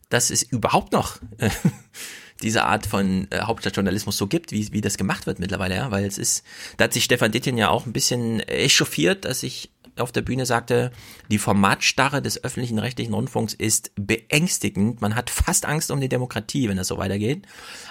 dass 0.09 0.31
es 0.31 0.43
überhaupt 0.43 0.93
noch 0.93 1.19
äh, 1.39 1.51
diese 2.43 2.65
Art 2.65 2.87
von 2.87 3.27
äh, 3.31 3.41
Hauptstadtjournalismus 3.41 4.17
so 4.17 4.29
gibt, 4.29 4.53
wie, 4.53 4.73
wie 4.73 4.81
das 4.81 4.99
gemacht 4.99 5.27
wird 5.27 5.41
mittlerweile, 5.41 5.75
ja, 5.75 5.91
weil 5.91 6.05
es 6.05 6.17
ist, 6.17 6.45
da 6.77 6.85
hat 6.85 6.93
sich 6.93 7.05
Stefan 7.05 7.33
Dittjen 7.33 7.59
ja 7.59 7.71
auch 7.71 7.87
ein 7.87 7.93
bisschen 7.93 8.39
echauffiert, 8.41 9.25
dass 9.25 9.43
ich 9.43 9.73
auf 10.01 10.13
der 10.13 10.23
Bühne 10.23 10.47
sagte, 10.47 10.91
die 11.31 11.39
Formatstarre 11.39 12.23
des 12.23 12.43
öffentlichen 12.43 12.79
rechtlichen 12.79 13.15
Rundfunks 13.15 13.55
ist 13.55 13.93
beängstigend. 13.97 15.01
Man 15.01 15.15
hat 15.15 15.31
fast 15.31 15.67
Angst 15.67 15.91
um 15.91 16.01
die 16.01 16.09
Demokratie, 16.09 16.69
wenn 16.69 16.77
das 16.77 16.89
so 16.89 16.99
weitergeht. 16.99 17.47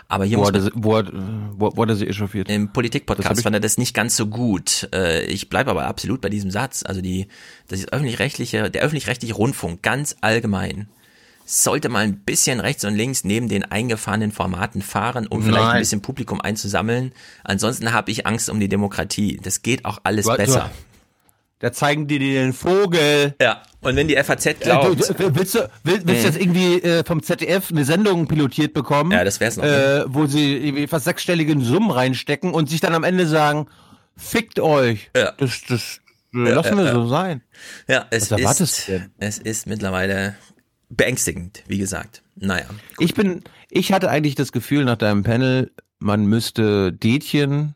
Aber 0.07 0.25
hier 0.25 0.37
wo 0.37 0.41
muss 0.41 0.51
man, 0.51 0.71
wo, 0.75 0.97
hat, 0.97 1.11
wo, 1.13 1.71
wo 1.75 1.81
hat 1.81 1.89
er 1.89 1.95
sich 1.95 2.09
echauffiert? 2.09 2.49
Im 2.49 2.71
Politikpodcast 2.71 3.43
fand 3.43 3.55
er 3.55 3.59
das 3.59 3.77
nicht 3.77 3.93
ganz 3.93 4.15
so 4.15 4.27
gut. 4.27 4.89
Äh, 4.93 5.25
ich 5.25 5.49
bleibe 5.49 5.71
aber 5.71 5.85
absolut 5.85 6.21
bei 6.21 6.29
diesem 6.29 6.51
Satz. 6.51 6.83
Also 6.85 7.01
die, 7.01 7.27
das 7.67 7.79
ist 7.79 7.93
öffentlich-rechtliche, 7.93 8.69
der 8.71 8.81
öffentlich-rechtliche 8.83 9.33
Rundfunk 9.33 9.81
ganz 9.81 10.15
allgemein 10.21 10.87
sollte 11.47 11.87
mal 11.87 12.03
ein 12.03 12.19
bisschen 12.19 12.59
rechts 12.59 12.83
und 12.83 12.93
links 12.93 13.23
neben 13.23 13.47
den 13.47 13.63
eingefahrenen 13.63 14.33
Formaten 14.33 14.81
fahren, 14.81 15.27
um 15.27 15.39
Nein. 15.39 15.47
vielleicht 15.47 15.67
ein 15.69 15.79
bisschen 15.79 16.01
Publikum 16.01 16.41
einzusammeln. 16.41 17.13
Ansonsten 17.43 17.93
habe 17.93 18.11
ich 18.11 18.27
Angst 18.27 18.49
um 18.49 18.59
die 18.59 18.67
Demokratie. 18.67 19.39
Das 19.41 19.61
geht 19.61 19.85
auch 19.85 19.99
alles 20.03 20.25
du, 20.25 20.35
besser. 20.35 20.71
Da 21.59 21.71
zeigen 21.71 22.07
die 22.07 22.19
dir 22.19 22.41
den 22.41 22.53
Vogel. 22.53 23.35
Ja. 23.41 23.63
Und 23.81 23.95
wenn 23.95 24.07
die 24.07 24.15
FAZ 24.15 24.59
glaubt. 24.59 25.09
Äh, 25.09 25.13
du, 25.13 25.35
willst 25.35 25.55
du, 25.55 25.69
willst, 25.83 26.07
willst 26.07 26.23
du 26.23 26.27
jetzt 26.27 26.39
irgendwie 26.39 26.81
äh, 26.81 27.03
vom 27.03 27.23
ZDF 27.23 27.71
eine 27.71 27.83
Sendung 27.83 28.27
pilotiert 28.27 28.73
bekommen? 28.73 29.11
Ja, 29.11 29.23
das 29.23 29.39
wär's 29.39 29.57
noch. 29.57 29.63
Äh, 29.63 30.03
wo 30.07 30.27
sie 30.27 30.87
fast 30.87 31.05
sechsstellige 31.05 31.59
Summen 31.61 31.89
reinstecken 31.89 32.53
und 32.53 32.69
sich 32.69 32.79
dann 32.79 32.93
am 32.93 33.03
Ende 33.03 33.25
sagen, 33.25 33.67
fickt 34.15 34.59
euch. 34.59 35.09
Ja. 35.15 35.33
Das, 35.37 35.61
das 35.67 35.99
ja, 36.33 36.53
lassen 36.53 36.77
wir 36.77 36.85
ja, 36.85 36.93
so 36.93 37.07
sein. 37.07 37.41
Ja, 37.87 38.05
es 38.11 38.29
ist, 38.31 38.91
es 39.17 39.37
ist 39.39 39.67
mittlerweile 39.67 40.35
beängstigend, 40.89 41.63
wie 41.67 41.77
gesagt. 41.77 42.21
Naja. 42.35 42.65
Gut. 42.67 43.05
Ich 43.05 43.13
bin, 43.13 43.43
ich 43.69 43.91
hatte 43.91 44.09
eigentlich 44.09 44.35
das 44.35 44.51
Gefühl 44.51 44.85
nach 44.85 44.97
deinem 44.97 45.23
Panel, 45.23 45.71
man 45.99 46.25
müsste 46.25 46.93
Dätchen 46.93 47.73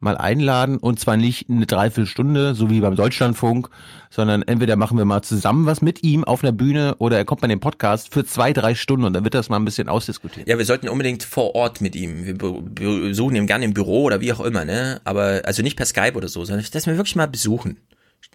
mal 0.00 0.16
einladen 0.16 0.76
und 0.76 1.00
zwar 1.00 1.16
nicht 1.16 1.48
eine 1.48 1.66
Dreiviertelstunde, 1.66 2.54
so 2.54 2.70
wie 2.70 2.80
beim 2.80 2.94
Deutschlandfunk, 2.94 3.68
sondern 4.10 4.42
entweder 4.42 4.76
machen 4.76 4.98
wir 4.98 5.04
mal 5.04 5.22
zusammen 5.22 5.66
was 5.66 5.82
mit 5.82 6.02
ihm 6.02 6.24
auf 6.24 6.42
einer 6.42 6.52
Bühne 6.52 6.94
oder 6.98 7.16
er 7.16 7.24
kommt 7.24 7.40
bei 7.40 7.48
dem 7.48 7.60
Podcast 7.60 8.12
für 8.12 8.24
zwei, 8.24 8.52
drei 8.52 8.74
Stunden 8.74 9.06
und 9.06 9.12
dann 9.14 9.24
wird 9.24 9.34
das 9.34 9.48
mal 9.48 9.56
ein 9.56 9.64
bisschen 9.64 9.88
ausdiskutiert. 9.88 10.46
Ja, 10.46 10.58
wir 10.58 10.64
sollten 10.64 10.88
unbedingt 10.88 11.22
vor 11.22 11.54
Ort 11.54 11.80
mit 11.80 11.96
ihm. 11.96 12.26
Wir 12.26 12.34
besuchen 12.36 13.36
ihn 13.36 13.46
gerne 13.46 13.64
im 13.64 13.74
Büro 13.74 14.04
oder 14.04 14.20
wie 14.20 14.32
auch 14.32 14.40
immer, 14.40 14.64
ne? 14.64 15.00
Aber 15.04 15.42
also 15.44 15.62
nicht 15.62 15.76
per 15.76 15.86
Skype 15.86 16.14
oder 16.14 16.28
so, 16.28 16.44
sondern 16.44 16.64
dass 16.70 16.86
wir 16.86 16.96
wirklich 16.96 17.16
mal 17.16 17.26
besuchen. 17.26 17.78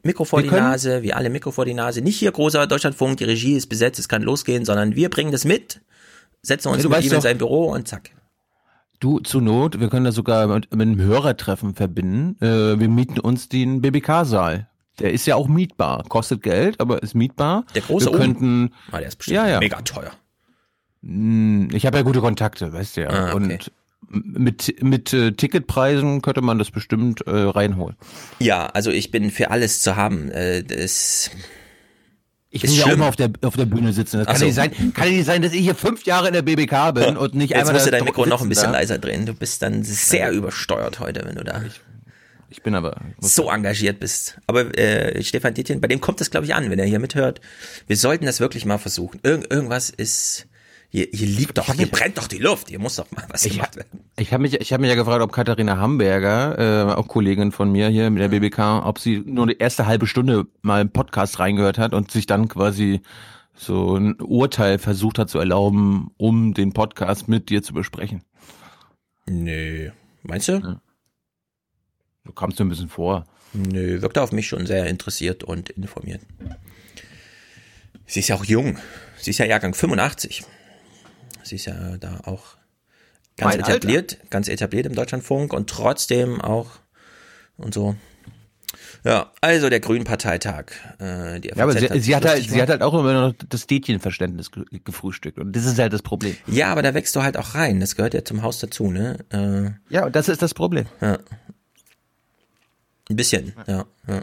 Mikro 0.03 0.23
vor 0.23 0.41
die 0.41 0.49
Nase, 0.49 1.03
wir 1.03 1.17
alle 1.17 1.29
Mikro 1.29 1.51
vor 1.51 1.65
die 1.65 1.73
Nase. 1.73 2.01
Nicht 2.01 2.17
hier 2.17 2.31
großer 2.31 2.67
Deutschlandfunk, 2.67 3.17
die 3.17 3.25
Regie 3.25 3.55
ist 3.55 3.67
besetzt, 3.67 3.99
es 3.99 4.07
kann 4.07 4.21
losgehen, 4.21 4.65
sondern 4.65 4.95
wir 4.95 5.09
bringen 5.09 5.31
das 5.31 5.45
mit, 5.45 5.81
setzen 6.41 6.69
uns 6.69 6.83
ja, 6.83 6.89
mit 6.89 7.03
ihm 7.03 7.13
in 7.13 7.21
sein 7.21 7.37
Büro 7.37 7.71
und 7.71 7.87
zack. 7.87 8.11
Du, 8.99 9.19
zu 9.19 9.39
Not, 9.39 9.79
wir 9.79 9.89
können 9.89 10.05
das 10.05 10.15
sogar 10.15 10.47
mit, 10.47 10.73
mit 10.75 10.87
einem 10.87 10.99
Hörertreffen 10.99 11.73
verbinden. 11.73 12.35
Äh, 12.41 12.79
wir 12.79 12.89
mieten 12.89 13.19
uns 13.19 13.47
den 13.47 13.81
BBK-Saal. 13.81 14.67
Der 14.99 15.13
ist 15.13 15.25
ja 15.25 15.35
auch 15.35 15.47
mietbar. 15.47 16.03
Kostet 16.09 16.43
Geld, 16.43 16.81
aber 16.81 17.01
ist 17.01 17.15
mietbar. 17.15 17.65
Der 17.73 17.81
große 17.81 18.11
wir 18.11 18.19
könnten, 18.19 18.73
ah, 18.91 18.97
der 18.97 19.07
ist 19.07 19.15
bestimmt 19.15 19.37
ja, 19.37 19.47
ja. 19.47 19.59
mega 19.59 19.81
teuer. 19.81 20.11
Hm, 21.01 21.69
ich 21.71 21.85
habe 21.85 21.97
ja 21.97 22.03
gute 22.03 22.19
Kontakte, 22.19 22.73
weißt 22.73 22.97
du 22.97 23.01
ja. 23.01 23.09
Ah, 23.09 23.33
okay. 23.33 23.35
Und 23.35 23.71
mit, 24.09 24.83
mit 24.83 25.13
äh, 25.13 25.31
Ticketpreisen 25.31 26.21
könnte 26.21 26.41
man 26.41 26.57
das 26.57 26.71
bestimmt 26.71 27.21
äh, 27.27 27.31
reinholen. 27.31 27.95
Ja, 28.39 28.65
also 28.67 28.91
ich 28.91 29.11
bin 29.11 29.31
für 29.31 29.51
alles 29.51 29.81
zu 29.81 29.95
haben. 29.95 30.29
Äh, 30.29 30.63
das 30.63 31.31
ich 32.51 32.63
will 32.63 32.71
ja 32.71 32.85
auch 32.85 32.89
immer 32.89 33.07
auf 33.07 33.15
der, 33.15 33.29
auf 33.43 33.55
der 33.55 33.65
Bühne 33.65 33.93
sitzen. 33.93 34.17
Das 34.17 34.27
kann, 34.27 34.37
so. 34.37 34.45
nicht 34.45 34.55
sein, 34.55 34.93
kann 34.93 35.09
nicht 35.09 35.25
sein, 35.25 35.41
dass 35.43 35.53
ich 35.53 35.61
hier 35.61 35.75
fünf 35.75 36.03
Jahre 36.05 36.27
in 36.27 36.33
der 36.33 36.41
BBK 36.41 36.91
bin 36.93 37.15
und 37.15 37.35
nicht 37.35 37.51
Jetzt 37.51 37.59
einmal. 37.59 37.73
Jetzt 37.73 37.73
musst 37.73 37.87
du 37.87 37.91
dein 37.91 38.03
Mikro 38.05 38.25
noch 38.25 38.41
ein 38.41 38.49
bisschen 38.49 38.71
da. 38.71 38.79
leiser 38.79 38.97
drehen. 38.97 39.27
Du 39.27 39.33
bist 39.33 39.61
dann 39.61 39.83
sehr 39.83 40.31
übersteuert 40.31 40.99
heute, 40.99 41.23
wenn 41.25 41.35
du 41.35 41.43
da. 41.43 41.61
Ich, 41.61 41.79
ich 42.49 42.63
bin 42.63 42.73
aber 42.73 42.99
so 43.19 43.51
engagiert 43.51 43.99
bist. 43.99 44.39
Aber 44.47 44.75
äh, 44.75 45.21
Stefan 45.23 45.53
Dietjen, 45.53 45.79
bei 45.79 45.87
dem 45.87 46.01
kommt 46.01 46.21
das 46.21 46.31
glaube 46.31 46.47
ich 46.47 46.55
an, 46.55 46.71
wenn 46.71 46.79
er 46.79 46.85
hier 46.85 46.99
mithört. 46.99 47.39
Wir 47.85 47.97
sollten 47.97 48.25
das 48.25 48.39
wirklich 48.39 48.65
mal 48.65 48.79
versuchen. 48.79 49.19
Irg 49.21 49.45
irgendwas 49.51 49.91
ist 49.91 50.47
hier, 50.91 51.07
hier 51.13 51.27
liegt 51.27 51.57
doch, 51.57 51.71
hier 51.71 51.85
brennt 51.85 52.17
doch 52.17 52.27
die 52.27 52.39
Luft. 52.39 52.69
Hier 52.69 52.79
muss 52.79 52.95
doch 52.95 53.09
mal 53.11 53.23
was 53.29 53.45
ich, 53.45 53.53
gemacht 53.53 53.75
werden. 53.75 54.09
Ich 54.17 54.33
habe 54.33 54.41
mich, 54.41 54.59
ich 54.59 54.73
habe 54.73 54.81
mich 54.81 54.89
ja 54.89 54.95
gefragt, 54.95 55.21
ob 55.21 55.31
Katharina 55.31 55.77
Hamburger, 55.77 56.89
äh, 56.89 56.93
auch 56.93 57.07
Kollegin 57.07 57.51
von 57.51 57.71
mir 57.71 57.89
hier 57.89 58.09
mit 58.09 58.21
der 58.21 58.29
BBK, 58.29 58.83
ob 58.83 58.97
sie 58.97 59.19
nur 59.19 59.45
die 59.45 59.57
erste 59.57 59.85
halbe 59.85 60.07
Stunde 60.07 60.47
mal 60.63 60.81
im 60.81 60.89
Podcast 60.89 61.37
reingehört 61.37 61.77
hat 61.77 61.93
und 61.93 62.09
sich 62.09 62.25
dann 62.25 62.47
quasi 62.47 63.01
so 63.53 63.97
ein 63.97 64.19
Urteil 64.19 64.79
versucht 64.79 65.19
hat 65.19 65.29
zu 65.29 65.37
erlauben, 65.37 66.09
um 66.17 66.55
den 66.55 66.73
Podcast 66.73 67.27
mit 67.27 67.49
dir 67.49 67.61
zu 67.61 67.73
besprechen. 67.73 68.23
Nee. 69.27 69.91
Meinst 70.23 70.47
du? 70.47 70.53
Ja. 70.53 70.81
Du 72.25 72.33
kamst 72.33 72.57
mir 72.57 72.65
ein 72.65 72.69
bisschen 72.69 72.89
vor. 72.89 73.27
Nö, 73.53 74.01
wirkt 74.01 74.17
auf 74.17 74.31
mich 74.31 74.47
schon 74.47 74.65
sehr 74.65 74.87
interessiert 74.87 75.43
und 75.43 75.69
informiert. 75.69 76.21
Sie 78.07 78.21
ist 78.21 78.27
ja 78.27 78.35
auch 78.35 78.45
jung. 78.45 78.79
Sie 79.19 79.31
ist 79.31 79.37
ja 79.37 79.45
Jahrgang 79.45 79.75
85. 79.75 80.45
Sie 81.49 81.55
ist 81.55 81.65
ja 81.65 81.97
da 81.97 82.21
auch 82.25 82.57
ganz 83.37 83.55
mein 83.55 83.59
etabliert, 83.59 84.13
Alter. 84.13 84.27
ganz 84.29 84.47
etabliert 84.47 84.85
im 84.85 84.95
Deutschlandfunk 84.95 85.53
und 85.53 85.69
trotzdem 85.69 86.41
auch 86.41 86.71
und 87.57 87.73
so. 87.73 87.95
Ja, 89.03 89.31
also 89.41 89.69
der 89.69 89.79
Grünen-Parteitag. 89.79 90.65
Äh, 90.99 91.39
ja, 91.47 91.63
aber 91.63 91.73
sie, 91.73 91.89
hat, 91.89 92.01
sie, 92.01 92.15
hat 92.15 92.25
halt, 92.25 92.49
sie 92.49 92.61
hat 92.61 92.69
halt 92.69 92.81
auch 92.81 92.93
immer 92.93 93.13
noch 93.13 93.33
das 93.47 93.63
Städtchenverständnis 93.63 94.51
gefrühstückt 94.83 95.39
und 95.39 95.55
das 95.55 95.65
ist 95.65 95.79
halt 95.79 95.93
das 95.93 96.01
Problem. 96.01 96.35
Ja, 96.47 96.71
aber 96.71 96.81
da 96.81 96.93
wächst 96.93 97.15
du 97.15 97.23
halt 97.23 97.37
auch 97.37 97.55
rein. 97.55 97.79
Das 97.79 97.95
gehört 97.95 98.13
ja 98.13 98.23
zum 98.23 98.43
Haus 98.43 98.59
dazu, 98.59 98.91
ne? 98.91 99.17
Äh, 99.31 99.93
ja, 99.93 100.05
und 100.05 100.15
das 100.15 100.29
ist 100.29 100.41
das 100.41 100.53
Problem. 100.53 100.85
Ja. 101.01 101.17
Ein 103.09 103.15
bisschen, 103.15 103.53
ja. 103.67 103.85
ja. 104.07 104.21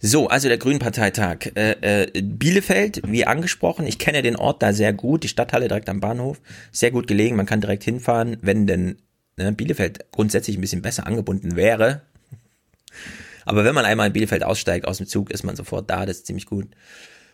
So, 0.00 0.28
also 0.28 0.48
der 0.48 0.58
Grünen-Parteitag. 0.58 1.56
Äh, 1.56 2.04
äh, 2.04 2.22
Bielefeld, 2.22 3.02
wie 3.06 3.26
angesprochen, 3.26 3.86
ich 3.86 3.98
kenne 3.98 4.22
den 4.22 4.36
Ort 4.36 4.62
da 4.62 4.72
sehr 4.72 4.92
gut, 4.92 5.24
die 5.24 5.28
Stadthalle 5.28 5.68
direkt 5.68 5.88
am 5.88 6.00
Bahnhof, 6.00 6.40
sehr 6.70 6.90
gut 6.90 7.06
gelegen, 7.06 7.36
man 7.36 7.46
kann 7.46 7.60
direkt 7.60 7.84
hinfahren, 7.84 8.36
wenn 8.40 8.66
denn 8.66 8.98
ne, 9.36 9.52
Bielefeld 9.52 10.10
grundsätzlich 10.12 10.56
ein 10.56 10.60
bisschen 10.60 10.82
besser 10.82 11.06
angebunden 11.06 11.56
wäre. 11.56 12.02
Aber 13.44 13.64
wenn 13.64 13.74
man 13.74 13.84
einmal 13.84 14.08
in 14.08 14.12
Bielefeld 14.12 14.44
aussteigt 14.44 14.86
aus 14.86 14.98
dem 14.98 15.06
Zug, 15.06 15.30
ist 15.30 15.42
man 15.42 15.56
sofort 15.56 15.88
da, 15.90 16.06
das 16.06 16.18
ist 16.18 16.26
ziemlich 16.26 16.46
gut. 16.46 16.68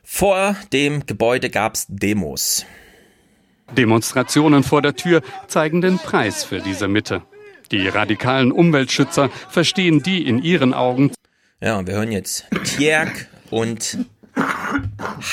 Vor 0.04 0.56
dem 0.72 1.06
Gebäude 1.06 1.50
gab's 1.50 1.86
Demos. 1.88 2.64
Demonstrationen 3.76 4.62
vor 4.62 4.82
der 4.82 4.94
Tür 4.94 5.22
zeigen 5.48 5.80
den 5.80 5.98
Preis 5.98 6.44
für 6.44 6.60
diese 6.60 6.88
Mitte. 6.88 7.22
Die 7.72 7.88
radikalen 7.88 8.52
Umweltschützer 8.52 9.30
verstehen 9.48 10.02
die 10.02 10.26
in 10.26 10.42
ihren 10.42 10.74
Augen 10.74 11.10
ja, 11.60 11.78
und 11.78 11.86
wir 11.86 11.94
hören 11.94 12.12
jetzt 12.12 12.44
Tjerk 12.64 13.28
und 13.50 13.98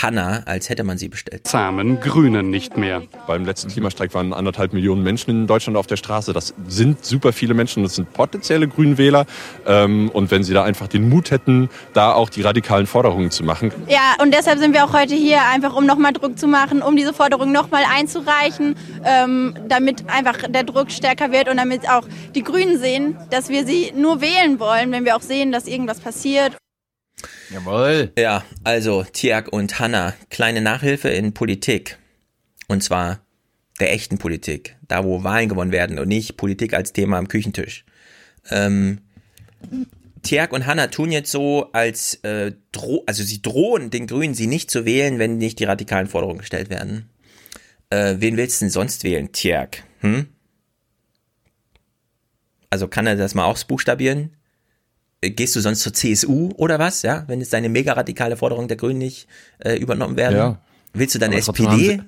Hanna, 0.02 0.44
als 0.46 0.70
hätte 0.70 0.84
man 0.84 0.98
sie 0.98 1.10
bestellt. 1.10 1.48
Zahmen 1.48 2.00
Grünen 2.00 2.50
nicht 2.50 2.78
mehr. 2.78 3.04
Beim 3.28 3.46
letzten 3.46 3.70
Klimastreik 3.70 4.14
waren 4.14 4.34
anderthalb 4.34 4.74
Millionen 4.74 5.04
Menschen 5.04 5.32
in 5.32 5.48
Deutschland 5.48 5.78
auf 5.78 5.88
der 5.88 5.98
Straße. 5.98 6.34
Das 6.34 6.54
sind 6.68 7.04
super 7.04 7.34
viele 7.34 7.54
Menschen, 7.54 7.84
das 7.84 7.96
sind 7.96 8.14
potenzielle 8.14 8.68
Grünwähler. 8.68 9.26
Ähm, 9.66 10.10
und 10.14 10.32
wenn 10.32 10.44
sie 10.44 10.54
da 10.54 10.64
einfach 10.64 10.88
den 10.88 11.10
Mut 11.10 11.32
hätten, 11.32 11.70
da 11.94 12.14
auch 12.14 12.30
die 12.30 12.42
radikalen 12.42 12.88
Forderungen 12.88 13.32
zu 13.32 13.44
machen. 13.44 13.72
Ja, 13.88 14.16
und 14.22 14.34
deshalb 14.34 14.60
sind 14.60 14.74
wir 14.74 14.86
auch 14.86 14.94
heute 14.94 15.16
hier, 15.16 15.40
einfach 15.52 15.76
um 15.76 15.86
nochmal 15.86 16.14
Druck 16.14 16.38
zu 16.38 16.48
machen, 16.48 16.82
um 16.82 16.96
diese 16.96 17.14
Forderung 17.14 17.52
nochmal 17.52 17.84
einzureichen, 17.92 18.76
ähm, 19.04 19.56
damit 19.68 20.10
einfach 20.10 20.38
der 20.48 20.64
Druck 20.64 20.92
stärker 20.92 21.32
wird 21.32 21.50
und 21.50 21.58
damit 21.58 21.90
auch 21.90 22.08
die 22.36 22.44
Grünen 22.44 22.80
sehen, 22.80 23.18
dass 23.30 23.50
wir 23.50 23.66
sie 23.66 23.94
nur 23.96 24.22
wählen 24.22 24.60
wollen, 24.60 24.92
wenn 24.92 25.06
wir 25.06 25.16
auch 25.16 25.22
sehen, 25.22 25.52
dass 25.52 25.68
irgendwas 25.68 26.00
passiert. 26.00 26.58
Jawohl. 27.50 28.12
Ja, 28.18 28.44
also 28.64 29.04
Tiag 29.04 29.52
und 29.52 29.80
Hanna, 29.80 30.14
kleine 30.30 30.62
Nachhilfe 30.62 31.10
in 31.10 31.34
Politik. 31.34 31.98
Und 32.68 32.84
zwar 32.84 33.20
der 33.80 33.92
echten 33.94 34.18
Politik. 34.18 34.78
Da, 34.88 35.04
wo 35.04 35.24
Wahlen 35.24 35.50
gewonnen 35.50 35.72
werden 35.72 36.00
und 36.00 36.08
nicht 36.08 36.38
Politik 36.38 36.74
als 36.74 36.94
Thema 36.94 37.18
am 37.18 37.28
Küchentisch. 37.28 37.84
Ähm, 38.50 39.00
Tiag 40.22 40.54
und 40.54 40.66
Hanna 40.66 40.88
tun 40.88 41.12
jetzt 41.12 41.32
so, 41.32 41.72
als 41.74 42.16
äh, 42.24 42.54
dro 42.72 43.04
also 43.08 43.24
sie 43.24 43.42
drohen 43.42 43.90
den 43.90 44.08
Grünen, 44.08 44.34
sie 44.34 44.48
nicht 44.48 44.70
zu 44.70 44.86
wählen, 44.86 45.20
wenn 45.20 45.38
nicht 45.38 45.60
die 45.60 45.66
radikalen 45.66 46.08
Forderungen 46.08 46.40
gestellt 46.40 46.70
werden. 46.70 47.10
Äh, 47.90 48.16
wen 48.20 48.38
willst 48.38 48.62
du 48.62 48.66
denn 48.66 48.72
sonst 48.72 49.04
wählen, 49.04 49.32
Tiag? 49.32 49.84
Hm? 50.00 50.28
Also 52.70 52.88
kann 52.88 53.08
er 53.08 53.16
das 53.16 53.36
mal 53.36 53.46
ausbuchstabieren? 53.46 54.38
Gehst 55.22 55.56
du 55.56 55.60
sonst 55.60 55.82
zur 55.82 55.94
CSU 55.94 56.50
oder 56.58 56.80
was, 56.80 57.04
ja, 57.04 57.24
wenn 57.28 57.40
jetzt 57.40 57.54
deine 57.54 57.70
mega 57.70 57.94
radikale 57.94 58.38
Forderung 58.38 58.68
der 58.68 58.78
Grünen 58.78 59.00
nicht 59.00 59.28
äh, 59.60 59.76
übernommen 59.76 60.18
werden? 60.18 60.38
Ja. 60.38 60.62
Willst 60.94 61.16
du 61.16 61.20
dann 61.20 61.32
SPD? 61.32 61.78
Sie, 61.78 62.02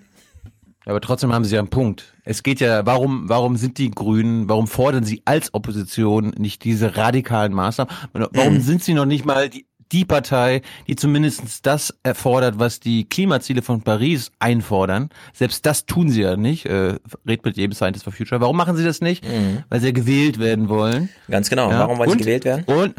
aber 0.85 0.99
trotzdem 0.99 1.31
haben 1.31 1.45
sie 1.45 1.55
ja 1.55 1.61
einen 1.61 1.69
Punkt. 1.69 2.13
Es 2.25 2.43
geht 2.43 2.59
ja, 2.59 2.85
warum, 2.85 3.29
warum 3.29 3.55
sind 3.55 3.77
die 3.77 3.91
Grünen, 3.91 4.49
warum 4.49 4.67
fordern 4.67 5.03
sie 5.05 5.21
als 5.25 5.53
Opposition 5.53 6.33
nicht 6.37 6.63
diese 6.63 6.97
radikalen 6.97 7.53
Maßnahmen? 7.53 7.93
Warum 8.11 8.55
mhm. 8.55 8.61
sind 8.61 8.83
sie 8.83 8.93
noch 8.93 9.05
nicht 9.05 9.25
mal 9.25 9.49
die, 9.49 9.65
die 9.93 10.05
Partei, 10.05 10.61
die 10.87 10.95
zumindest 10.95 11.65
das 11.65 11.93
erfordert, 12.03 12.59
was 12.59 12.79
die 12.79 13.05
Klimaziele 13.05 13.61
von 13.61 13.81
Paris 13.81 14.31
einfordern. 14.39 15.09
Selbst 15.33 15.65
das 15.65 15.85
tun 15.85 16.09
sie 16.09 16.23
ja 16.23 16.35
nicht. 16.35 16.65
Äh, 16.65 16.95
red 17.27 17.45
mit 17.45 17.57
jedem 17.57 17.73
Scientist 17.73 18.03
for 18.03 18.11
Future. 18.11 18.41
Warum 18.41 18.57
machen 18.57 18.75
sie 18.75 18.83
das 18.83 18.99
nicht? 19.01 19.23
Mhm. 19.23 19.63
Weil 19.69 19.79
sie 19.79 19.87
ja 19.87 19.91
gewählt 19.93 20.39
werden 20.39 20.67
wollen. 20.67 21.09
Ganz 21.29 21.49
genau. 21.49 21.69
Ja. 21.69 21.79
Warum 21.79 21.99
wollen 21.99 22.09
und, 22.09 22.17
sie 22.17 22.23
gewählt 22.25 22.45
werden? 22.45 22.65
Und, 22.65 22.95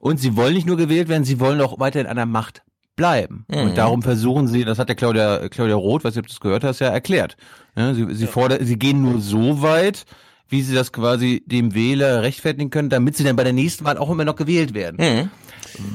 und 0.00 0.20
sie 0.20 0.36
wollen 0.36 0.54
nicht 0.54 0.66
nur 0.66 0.76
gewählt 0.76 1.08
werden, 1.08 1.24
sie 1.24 1.40
wollen 1.40 1.60
auch 1.60 1.80
weiterhin 1.80 2.06
an 2.06 2.16
der 2.16 2.26
Macht 2.26 2.62
bleiben. 2.94 3.46
Mhm. 3.48 3.58
Und 3.58 3.78
darum 3.78 4.02
versuchen 4.02 4.46
sie, 4.46 4.64
das 4.64 4.78
hat 4.78 4.88
der 4.88 4.96
Claudia, 4.96 5.48
Claudia 5.48 5.76
Roth, 5.76 6.04
was 6.04 6.14
du 6.14 6.22
das 6.22 6.40
gehört 6.40 6.62
hast, 6.62 6.80
ja 6.80 6.88
erklärt. 6.88 7.36
Ja, 7.76 7.94
sie, 7.94 8.06
sie, 8.14 8.26
fordern, 8.26 8.64
sie 8.64 8.78
gehen 8.78 9.02
nur 9.02 9.20
so 9.20 9.62
weit, 9.62 10.04
wie 10.48 10.62
sie 10.62 10.74
das 10.74 10.92
quasi 10.92 11.42
dem 11.46 11.74
Wähler 11.74 12.22
rechtfertigen 12.22 12.70
können, 12.70 12.90
damit 12.90 13.16
sie 13.16 13.24
dann 13.24 13.34
bei 13.34 13.44
der 13.44 13.52
nächsten 13.52 13.84
Wahl 13.84 13.98
auch 13.98 14.10
immer 14.10 14.24
noch 14.24 14.36
gewählt 14.36 14.74
werden. 14.74 14.96
Mhm. 15.00 15.30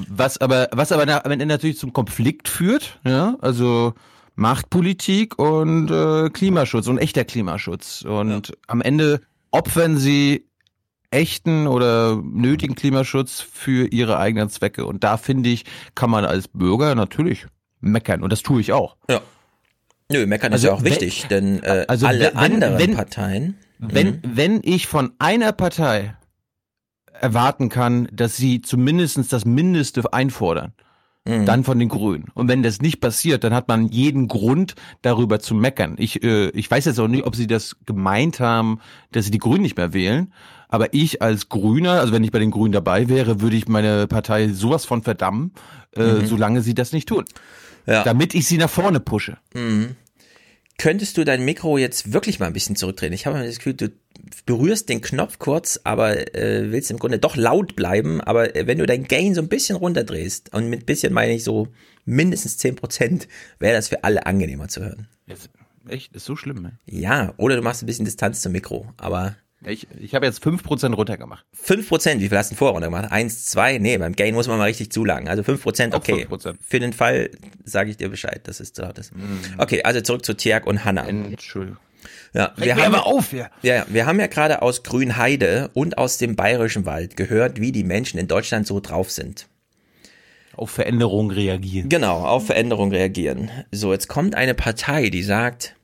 Was 0.08 0.40
aber, 0.40 0.70
was 0.72 0.92
aber 0.92 1.26
am 1.26 1.32
Ende 1.32 1.46
natürlich 1.46 1.78
zum 1.78 1.94
Konflikt 1.94 2.48
führt, 2.48 3.00
ja, 3.06 3.36
also 3.42 3.94
Machtpolitik 4.36 5.38
und 5.38 5.92
äh, 5.92 6.30
Klimaschutz 6.30 6.88
und 6.88 6.98
echter 6.98 7.26
Klimaschutz. 7.26 8.04
Und 8.04 8.50
ja. 8.50 8.56
am 8.68 8.82
Ende 8.82 9.22
opfern 9.52 9.98
sie 9.98 10.46
echten 11.12 11.68
oder 11.68 12.22
nötigen 12.24 12.76
Klimaschutz 12.76 13.42
für 13.42 13.88
ihre 13.88 14.18
eigenen 14.18 14.50
Zwecke. 14.50 14.86
Und 14.86 15.04
da 15.04 15.18
finde 15.18 15.50
ich, 15.50 15.66
kann 15.96 16.10
man 16.10 16.24
als 16.24 16.48
Bürger 16.48 16.96
natürlich 16.96 17.48
meckern. 17.82 18.24
Und 18.24 18.32
das 18.32 18.42
tue 18.42 18.62
ich 18.62 18.72
auch. 18.72 18.96
Ja. 19.10 19.22
Nö, 20.12 20.26
meckern 20.26 20.54
also, 20.54 20.68
ist 20.68 20.72
ja 20.72 20.78
auch 20.78 20.84
wichtig, 20.84 21.28
denn 21.30 21.62
äh, 21.62 21.86
also 21.88 22.08
alle 22.08 22.32
wenn, 22.34 22.38
anderen 22.38 22.80
wenn, 22.80 22.96
Parteien. 22.96 23.58
Wenn, 23.78 24.08
mhm. 24.08 24.22
wenn 24.24 24.62
ich 24.64 24.88
von 24.88 25.12
einer 25.20 25.52
Partei 25.52 26.16
erwarten 27.22 27.70
kann, 27.70 28.08
dass 28.12 28.38
sie 28.38 28.62
zumindestens 28.62 29.28
das 29.28 29.46
Mindeste 29.46 30.14
einfordern. 30.14 30.74
Mhm. 31.26 31.46
Dann 31.46 31.64
von 31.64 31.78
den 31.78 31.90
Grünen. 31.90 32.26
Und 32.34 32.48
wenn 32.48 32.64
das 32.64 32.82
nicht 32.82 33.02
passiert, 33.02 33.44
dann 33.44 33.54
hat 33.54 33.68
man 33.68 33.90
jeden 33.90 34.28
Grund, 34.28 34.76
darüber 35.02 35.40
zu 35.40 35.54
meckern. 35.54 35.96
Ich, 35.98 36.24
äh, 36.24 36.50
ich 36.50 36.72
weiß 36.72 36.86
jetzt 36.86 37.00
auch 37.00 37.08
nicht, 37.08 37.26
ob 37.26 37.36
sie 37.36 37.46
das 37.46 37.76
gemeint 37.86 38.40
haben, 38.40 38.80
dass 39.12 39.26
sie 39.26 39.32
die 39.32 39.38
Grünen 39.38 39.62
nicht 39.62 39.78
mehr 39.78 39.94
wählen. 39.94 40.34
Aber 40.70 40.94
ich 40.94 41.22
als 41.22 41.50
Grüner, 41.50 42.00
also 42.00 42.14
wenn 42.14 42.24
ich 42.24 42.32
bei 42.32 42.40
den 42.40 42.52
Grünen 42.52 42.72
dabei 42.72 43.10
wäre, 43.10 43.42
würde 43.42 43.58
ich 43.58 43.68
meine 43.68 44.08
Partei 44.08 44.48
sowas 44.50 44.86
von 44.86 45.04
verdammen, 45.04 45.52
äh, 45.96 46.04
mhm. 46.04 46.26
solange 46.26 46.62
sie 46.62 46.74
das 46.74 46.94
nicht 46.94 47.10
tun. 47.10 47.26
Ja. 47.86 48.04
Damit 48.04 48.34
ich 48.34 48.48
sie 48.48 48.58
nach 48.58 48.70
vorne 48.70 49.00
pushe. 49.00 49.38
Mhm. 49.54 49.96
Könntest 50.80 51.18
du 51.18 51.24
dein 51.24 51.46
Mikro 51.46 51.78
jetzt 51.78 52.14
wirklich 52.14 52.40
mal 52.40 52.48
ein 52.48 52.54
bisschen 52.54 52.76
zurückdrehen? 52.76 53.14
Ich 53.14 53.28
habe 53.28 53.44
das 53.44 53.58
Gefühl, 53.58 53.74
du 53.74 53.90
berührst 54.46 54.90
den 54.90 55.02
Knopf 55.02 55.38
kurz, 55.38 55.80
aber 55.84 56.34
äh, 56.36 56.72
willst 56.72 56.90
im 56.90 56.98
Grunde 56.98 57.20
doch 57.20 57.36
laut 57.36 57.76
bleiben. 57.76 58.22
Aber 58.22 58.56
äh, 58.56 58.66
wenn 58.66 58.80
du 58.80 58.88
dein 58.88 59.04
Gain 59.04 59.36
so 59.36 59.42
ein 59.42 59.50
bisschen 59.50 59.76
runterdrehst, 59.76 60.54
und 60.54 60.70
mit 60.70 60.88
bisschen 60.88 61.14
meine 61.14 61.34
ich 61.34 61.44
so 61.44 61.68
mindestens 62.06 62.58
10 62.58 62.76
Prozent, 62.76 63.28
wäre 63.60 63.76
das 63.76 63.90
für 63.90 64.04
alle 64.04 64.26
angenehmer 64.26 64.68
zu 64.68 64.82
hören. 64.82 65.08
Jetzt, 65.28 65.50
echt? 65.88 66.16
Ist 66.16 66.26
so 66.26 66.36
schlimm, 66.36 66.62
ne? 66.62 66.80
Ja, 66.86 67.34
oder 67.38 67.56
du 67.56 67.62
machst 67.62 67.84
ein 67.84 67.86
bisschen 67.86 68.06
Distanz 68.06 68.42
zum 68.42 68.54
Mikro, 68.54 68.88
aber 68.98 69.36
ich, 69.66 69.88
ich 70.00 70.16
habe 70.16 70.26
jetzt 70.26 70.44
5% 70.44 70.94
runtergemacht. 70.94 71.46
5%? 71.66 72.20
Wie 72.20 72.30
viel 72.30 72.38
hast 72.38 72.52
du 72.52 72.56
vorher 72.56 72.74
runtergemacht? 72.74 73.12
Eins, 73.12 73.46
zwei? 73.46 73.78
Nee, 73.78 73.98
beim 73.98 74.16
Gain 74.16 74.34
muss 74.34 74.48
man 74.48 74.58
mal 74.58 74.66
richtig 74.66 74.92
zulagen. 74.92 75.28
Also 75.28 75.44
5%, 75.44 75.94
okay. 75.94 76.28
5%. 76.30 76.56
Für 76.66 76.80
den 76.80 76.94
Fall 76.94 77.30
sage 77.66 77.90
ich 77.90 77.98
dir 77.98 78.10
Bescheid, 78.10 78.42
dass 78.48 78.60
es 78.60 78.72
zu 78.72 78.84
laut 78.84 78.98
ist. 78.98 79.14
Mhm. 79.16 79.40
Okay, 79.58 79.84
also 79.84 80.00
zurück 80.02 80.26
zu 80.26 80.36
Tjerk 80.36 80.66
und 80.66 80.86
Hanna. 80.86 81.08
Entschuldigung. 81.08 81.78
Ja, 82.34 82.54
wir 82.56 82.76
haben, 82.76 82.94
aber 82.94 83.06
auf, 83.06 83.34
ja. 83.34 83.50
ja. 83.62 83.86
wir 83.90 84.06
haben 84.06 84.20
ja 84.20 84.28
gerade 84.28 84.62
aus 84.62 84.84
Grünheide 84.84 85.70
und 85.74 85.98
aus 85.98 86.18
dem 86.18 86.36
Bayerischen 86.36 86.86
Wald 86.86 87.18
gehört, 87.18 87.60
wie 87.60 87.72
die 87.72 87.84
Menschen 87.84 88.20
in 88.20 88.28
Deutschland 88.28 88.68
so 88.68 88.80
drauf 88.80 89.12
sind. 89.12 89.48
Auf 90.56 90.72
Veränderungen 90.72 91.32
reagieren. 91.32 91.90
Genau, 91.90 92.20
auf 92.20 92.46
Veränderungen 92.46 92.92
reagieren. 92.92 93.50
So, 93.72 93.94
jetzt 93.94 94.08
kommt 94.08 94.36
eine 94.36 94.54
Partei, 94.54 95.10
die 95.10 95.24
sagt, 95.24 95.76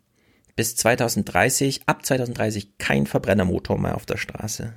bis 0.56 0.76
2030, 0.76 1.82
ab 1.86 2.06
2030 2.06 2.77
kein 2.77 3.07
Verbrennermotor 3.07 3.77
mehr 3.77 3.95
auf 3.95 4.06
der 4.06 4.18
Straße. 4.18 4.73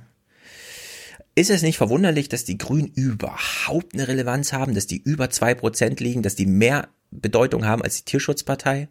Ist 1.35 1.49
es 1.49 1.61
nicht 1.61 1.77
verwunderlich, 1.77 2.27
dass 2.27 2.43
die 2.43 2.57
Grünen 2.57 2.91
überhaupt 2.93 3.93
eine 3.93 4.07
Relevanz 4.07 4.51
haben, 4.51 4.75
dass 4.75 4.87
die 4.87 5.01
über 5.01 5.29
zwei 5.29 5.55
Prozent 5.55 5.99
liegen, 5.99 6.21
dass 6.21 6.35
die 6.35 6.45
mehr 6.45 6.89
Bedeutung 7.11 7.65
haben 7.65 7.81
als 7.81 7.97
die 7.97 8.05
Tierschutzpartei? 8.05 8.89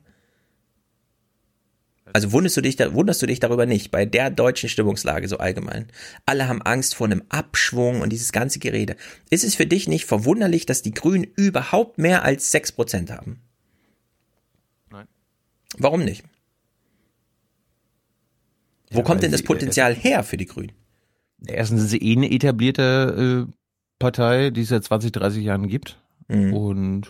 Also 2.14 2.32
wunderst 2.32 2.56
du 2.56 2.62
dich, 2.62 2.76
da, 2.76 2.94
wunderst 2.94 3.20
du 3.20 3.26
dich 3.26 3.38
darüber 3.38 3.66
nicht, 3.66 3.90
bei 3.90 4.06
der 4.06 4.30
deutschen 4.30 4.68
Stimmungslage 4.68 5.28
so 5.28 5.38
allgemein. 5.38 5.88
Alle 6.24 6.48
haben 6.48 6.62
Angst 6.62 6.94
vor 6.94 7.06
einem 7.06 7.22
Abschwung 7.28 8.00
und 8.00 8.10
dieses 8.10 8.32
ganze 8.32 8.60
Gerede. 8.60 8.96
Ist 9.28 9.44
es 9.44 9.54
für 9.54 9.66
dich 9.66 9.88
nicht 9.88 10.06
verwunderlich, 10.06 10.64
dass 10.64 10.82
die 10.82 10.94
Grünen 10.94 11.24
überhaupt 11.24 11.98
mehr 11.98 12.24
als 12.24 12.50
sechs 12.50 12.72
Prozent 12.72 13.10
haben? 13.10 13.42
Nein. 14.90 15.06
Warum 15.76 16.02
nicht? 16.02 16.24
Wo 18.90 18.98
ja, 18.98 19.04
kommt 19.04 19.22
denn 19.22 19.32
das 19.32 19.42
Potenzial 19.42 19.94
her 19.94 20.22
für 20.24 20.36
die 20.36 20.46
Grünen? 20.46 20.72
Erstens 21.46 21.80
sind 21.80 21.88
sie 21.88 21.98
eh 21.98 22.16
eine 22.16 22.30
etablierte 22.30 23.46
äh, 23.48 23.52
Partei, 23.98 24.50
die 24.50 24.62
es 24.62 24.68
seit 24.68 24.84
20, 24.84 25.12
30 25.12 25.44
Jahren 25.44 25.68
gibt. 25.68 26.00
Mhm. 26.28 26.54
Und 26.54 27.08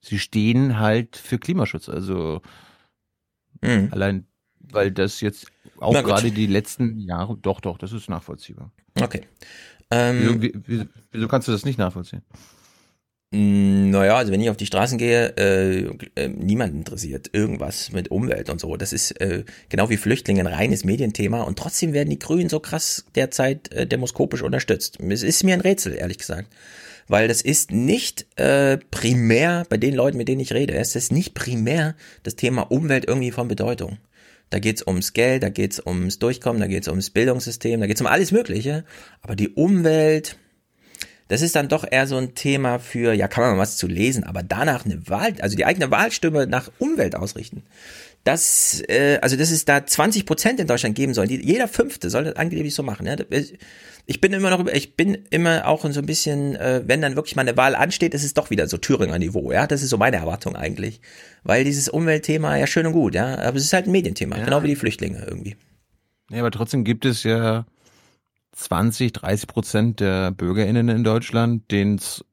sie 0.00 0.18
stehen 0.18 0.78
halt 0.78 1.16
für 1.16 1.38
Klimaschutz. 1.38 1.88
Also 1.88 2.42
mhm. 3.60 3.88
allein, 3.90 4.26
weil 4.60 4.92
das 4.92 5.20
jetzt 5.20 5.50
auch 5.78 5.92
gerade 5.92 6.30
die 6.30 6.46
letzten 6.46 6.98
Jahre, 6.98 7.36
doch, 7.36 7.60
doch, 7.60 7.78
das 7.78 7.92
ist 7.92 8.08
nachvollziehbar. 8.08 8.70
Okay. 9.00 9.22
Ähm, 9.90 10.40
wieso, 10.66 10.84
wieso 11.10 11.28
kannst 11.28 11.48
du 11.48 11.52
das 11.52 11.64
nicht 11.64 11.78
nachvollziehen? 11.78 12.22
Mm, 13.34 13.90
naja, 13.90 14.16
also 14.16 14.30
wenn 14.30 14.40
ich 14.40 14.48
auf 14.48 14.56
die 14.56 14.66
Straßen 14.66 14.96
gehe, 14.96 15.36
äh, 15.36 15.90
äh, 16.14 16.28
niemand 16.28 16.72
interessiert 16.72 17.30
irgendwas 17.32 17.90
mit 17.90 18.12
Umwelt 18.12 18.48
und 18.48 18.60
so. 18.60 18.76
Das 18.76 18.92
ist 18.92 19.10
äh, 19.20 19.42
genau 19.68 19.90
wie 19.90 19.96
Flüchtlinge 19.96 20.42
ein 20.42 20.46
reines 20.46 20.84
Medienthema 20.84 21.42
und 21.42 21.58
trotzdem 21.58 21.92
werden 21.92 22.10
die 22.10 22.18
Grünen 22.20 22.48
so 22.48 22.60
krass 22.60 23.06
derzeit 23.16 23.72
äh, 23.72 23.88
demoskopisch 23.88 24.42
unterstützt. 24.42 25.00
Es 25.00 25.24
ist 25.24 25.42
mir 25.42 25.54
ein 25.54 25.62
Rätsel, 25.62 25.94
ehrlich 25.94 26.18
gesagt. 26.18 26.48
Weil 27.08 27.26
das 27.26 27.42
ist 27.42 27.72
nicht 27.72 28.24
äh, 28.36 28.78
primär, 28.92 29.66
bei 29.68 29.78
den 29.78 29.94
Leuten, 29.94 30.16
mit 30.16 30.28
denen 30.28 30.40
ich 30.40 30.52
rede, 30.52 30.74
es 30.74 30.94
ist 30.94 31.10
nicht 31.10 31.34
primär 31.34 31.96
das 32.22 32.36
Thema 32.36 32.62
Umwelt 32.70 33.04
irgendwie 33.04 33.32
von 33.32 33.48
Bedeutung. 33.48 33.98
Da 34.50 34.60
geht's 34.60 34.86
ums 34.86 35.12
Geld, 35.12 35.42
da 35.42 35.48
geht's 35.48 35.84
ums 35.84 36.20
Durchkommen, 36.20 36.60
da 36.60 36.68
geht's 36.68 36.86
ums 36.86 37.10
Bildungssystem, 37.10 37.80
da 37.80 37.88
geht's 37.88 38.00
um 38.00 38.06
alles 38.06 38.30
Mögliche. 38.30 38.84
Aber 39.22 39.34
die 39.34 39.48
Umwelt, 39.48 40.36
das 41.28 41.42
ist 41.42 41.56
dann 41.56 41.68
doch 41.68 41.84
eher 41.90 42.06
so 42.06 42.16
ein 42.16 42.34
Thema 42.34 42.78
für, 42.78 43.14
ja, 43.14 43.28
kann 43.28 43.44
man 43.44 43.56
mal 43.56 43.62
was 43.62 43.76
zu 43.76 43.86
lesen, 43.86 44.24
aber 44.24 44.42
danach 44.42 44.84
eine 44.84 45.08
Wahl, 45.08 45.34
also 45.40 45.56
die 45.56 45.64
eigene 45.64 45.90
Wahlstimme 45.90 46.46
nach 46.46 46.70
Umwelt 46.78 47.16
ausrichten. 47.16 47.62
Das, 48.24 48.82
äh, 48.88 49.18
also 49.20 49.36
dass 49.36 49.50
es 49.50 49.66
da 49.66 49.84
20 49.84 50.24
Prozent 50.24 50.58
in 50.58 50.66
Deutschland 50.66 50.94
geben 50.94 51.12
soll. 51.12 51.26
Die, 51.26 51.44
jeder 51.44 51.68
Fünfte 51.68 52.08
soll 52.08 52.24
das 52.24 52.36
angeblich 52.36 52.74
so 52.74 52.82
machen. 52.82 53.06
Ja? 53.06 53.16
Ich 54.06 54.20
bin 54.20 54.32
immer 54.32 54.48
noch, 54.48 54.66
ich 54.66 54.96
bin 54.96 55.18
immer 55.28 55.66
auch 55.66 55.84
so 55.90 56.00
ein 56.00 56.06
bisschen, 56.06 56.56
äh, 56.56 56.82
wenn 56.86 57.02
dann 57.02 57.16
wirklich 57.16 57.36
mal 57.36 57.42
eine 57.42 57.56
Wahl 57.58 57.74
ansteht, 57.74 58.14
ist 58.14 58.24
es 58.24 58.32
doch 58.32 58.48
wieder 58.48 58.66
so 58.66 58.78
Thüringer 58.78 59.18
Niveau. 59.18 59.52
Ja, 59.52 59.66
das 59.66 59.82
ist 59.82 59.90
so 59.90 59.98
meine 59.98 60.16
Erwartung 60.16 60.56
eigentlich, 60.56 61.02
weil 61.42 61.64
dieses 61.64 61.90
Umweltthema 61.90 62.56
ja 62.56 62.66
schön 62.66 62.86
und 62.86 62.94
gut, 62.94 63.14
ja, 63.14 63.38
aber 63.38 63.58
es 63.58 63.64
ist 63.64 63.74
halt 63.74 63.86
ein 63.86 63.92
Medienthema, 63.92 64.38
ja. 64.38 64.44
genau 64.44 64.62
wie 64.62 64.68
die 64.68 64.76
Flüchtlinge 64.76 65.22
irgendwie. 65.26 65.56
Ja, 66.30 66.40
aber 66.40 66.50
trotzdem 66.50 66.84
gibt 66.84 67.04
es 67.04 67.24
ja 67.24 67.66
20, 68.54 69.12
30 69.12 69.46
Prozent 69.46 70.00
der 70.00 70.30
BürgerInnen 70.30 70.88
in 70.88 71.04
Deutschland, 71.04 71.70
denen 71.70 71.96
es 71.96 72.24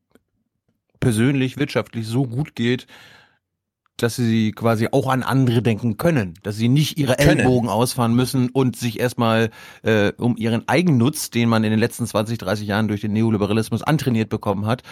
persönlich, 1.00 1.58
wirtschaftlich 1.58 2.08
so 2.08 2.26
gut 2.26 2.56
geht, 2.56 2.88
dass 3.98 4.16
sie 4.16 4.52
quasi 4.52 4.88
auch 4.92 5.10
an 5.10 5.24
andere 5.24 5.62
denken 5.62 5.98
können, 5.98 6.34
dass 6.44 6.56
sie 6.56 6.70
nicht 6.70 6.98
ihre 6.98 7.16
können. 7.16 7.40
Ellbogen 7.40 7.70
ausfahren 7.70 8.16
müssen 8.16 8.50
und 8.50 8.76
sich 8.76 9.00
erstmal 9.00 9.52
äh, 9.84 10.12
um 10.18 10.38
ihren 10.38 10.68
Eigennutz, 10.68 11.30
den 11.30 11.50
man 11.50 11.64
in 11.64 11.72
den 11.72 11.80
letzten 11.80 12.08
20, 12.08 12.38
30 12.38 12.68
Jahren 12.68 12.88
durch 12.88 13.02
den 13.02 13.14
Neoliberalismus 13.14 13.84
antrainiert 13.84 14.30
bekommen 14.30 14.66
hat, 14.66 14.84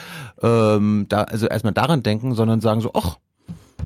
ähm, 0.41 1.05
da 1.09 1.23
also 1.23 1.47
erstmal 1.47 1.73
daran 1.73 2.03
denken, 2.03 2.35
sondern 2.35 2.61
sagen 2.61 2.81
so, 2.81 2.91
ach, 2.93 3.17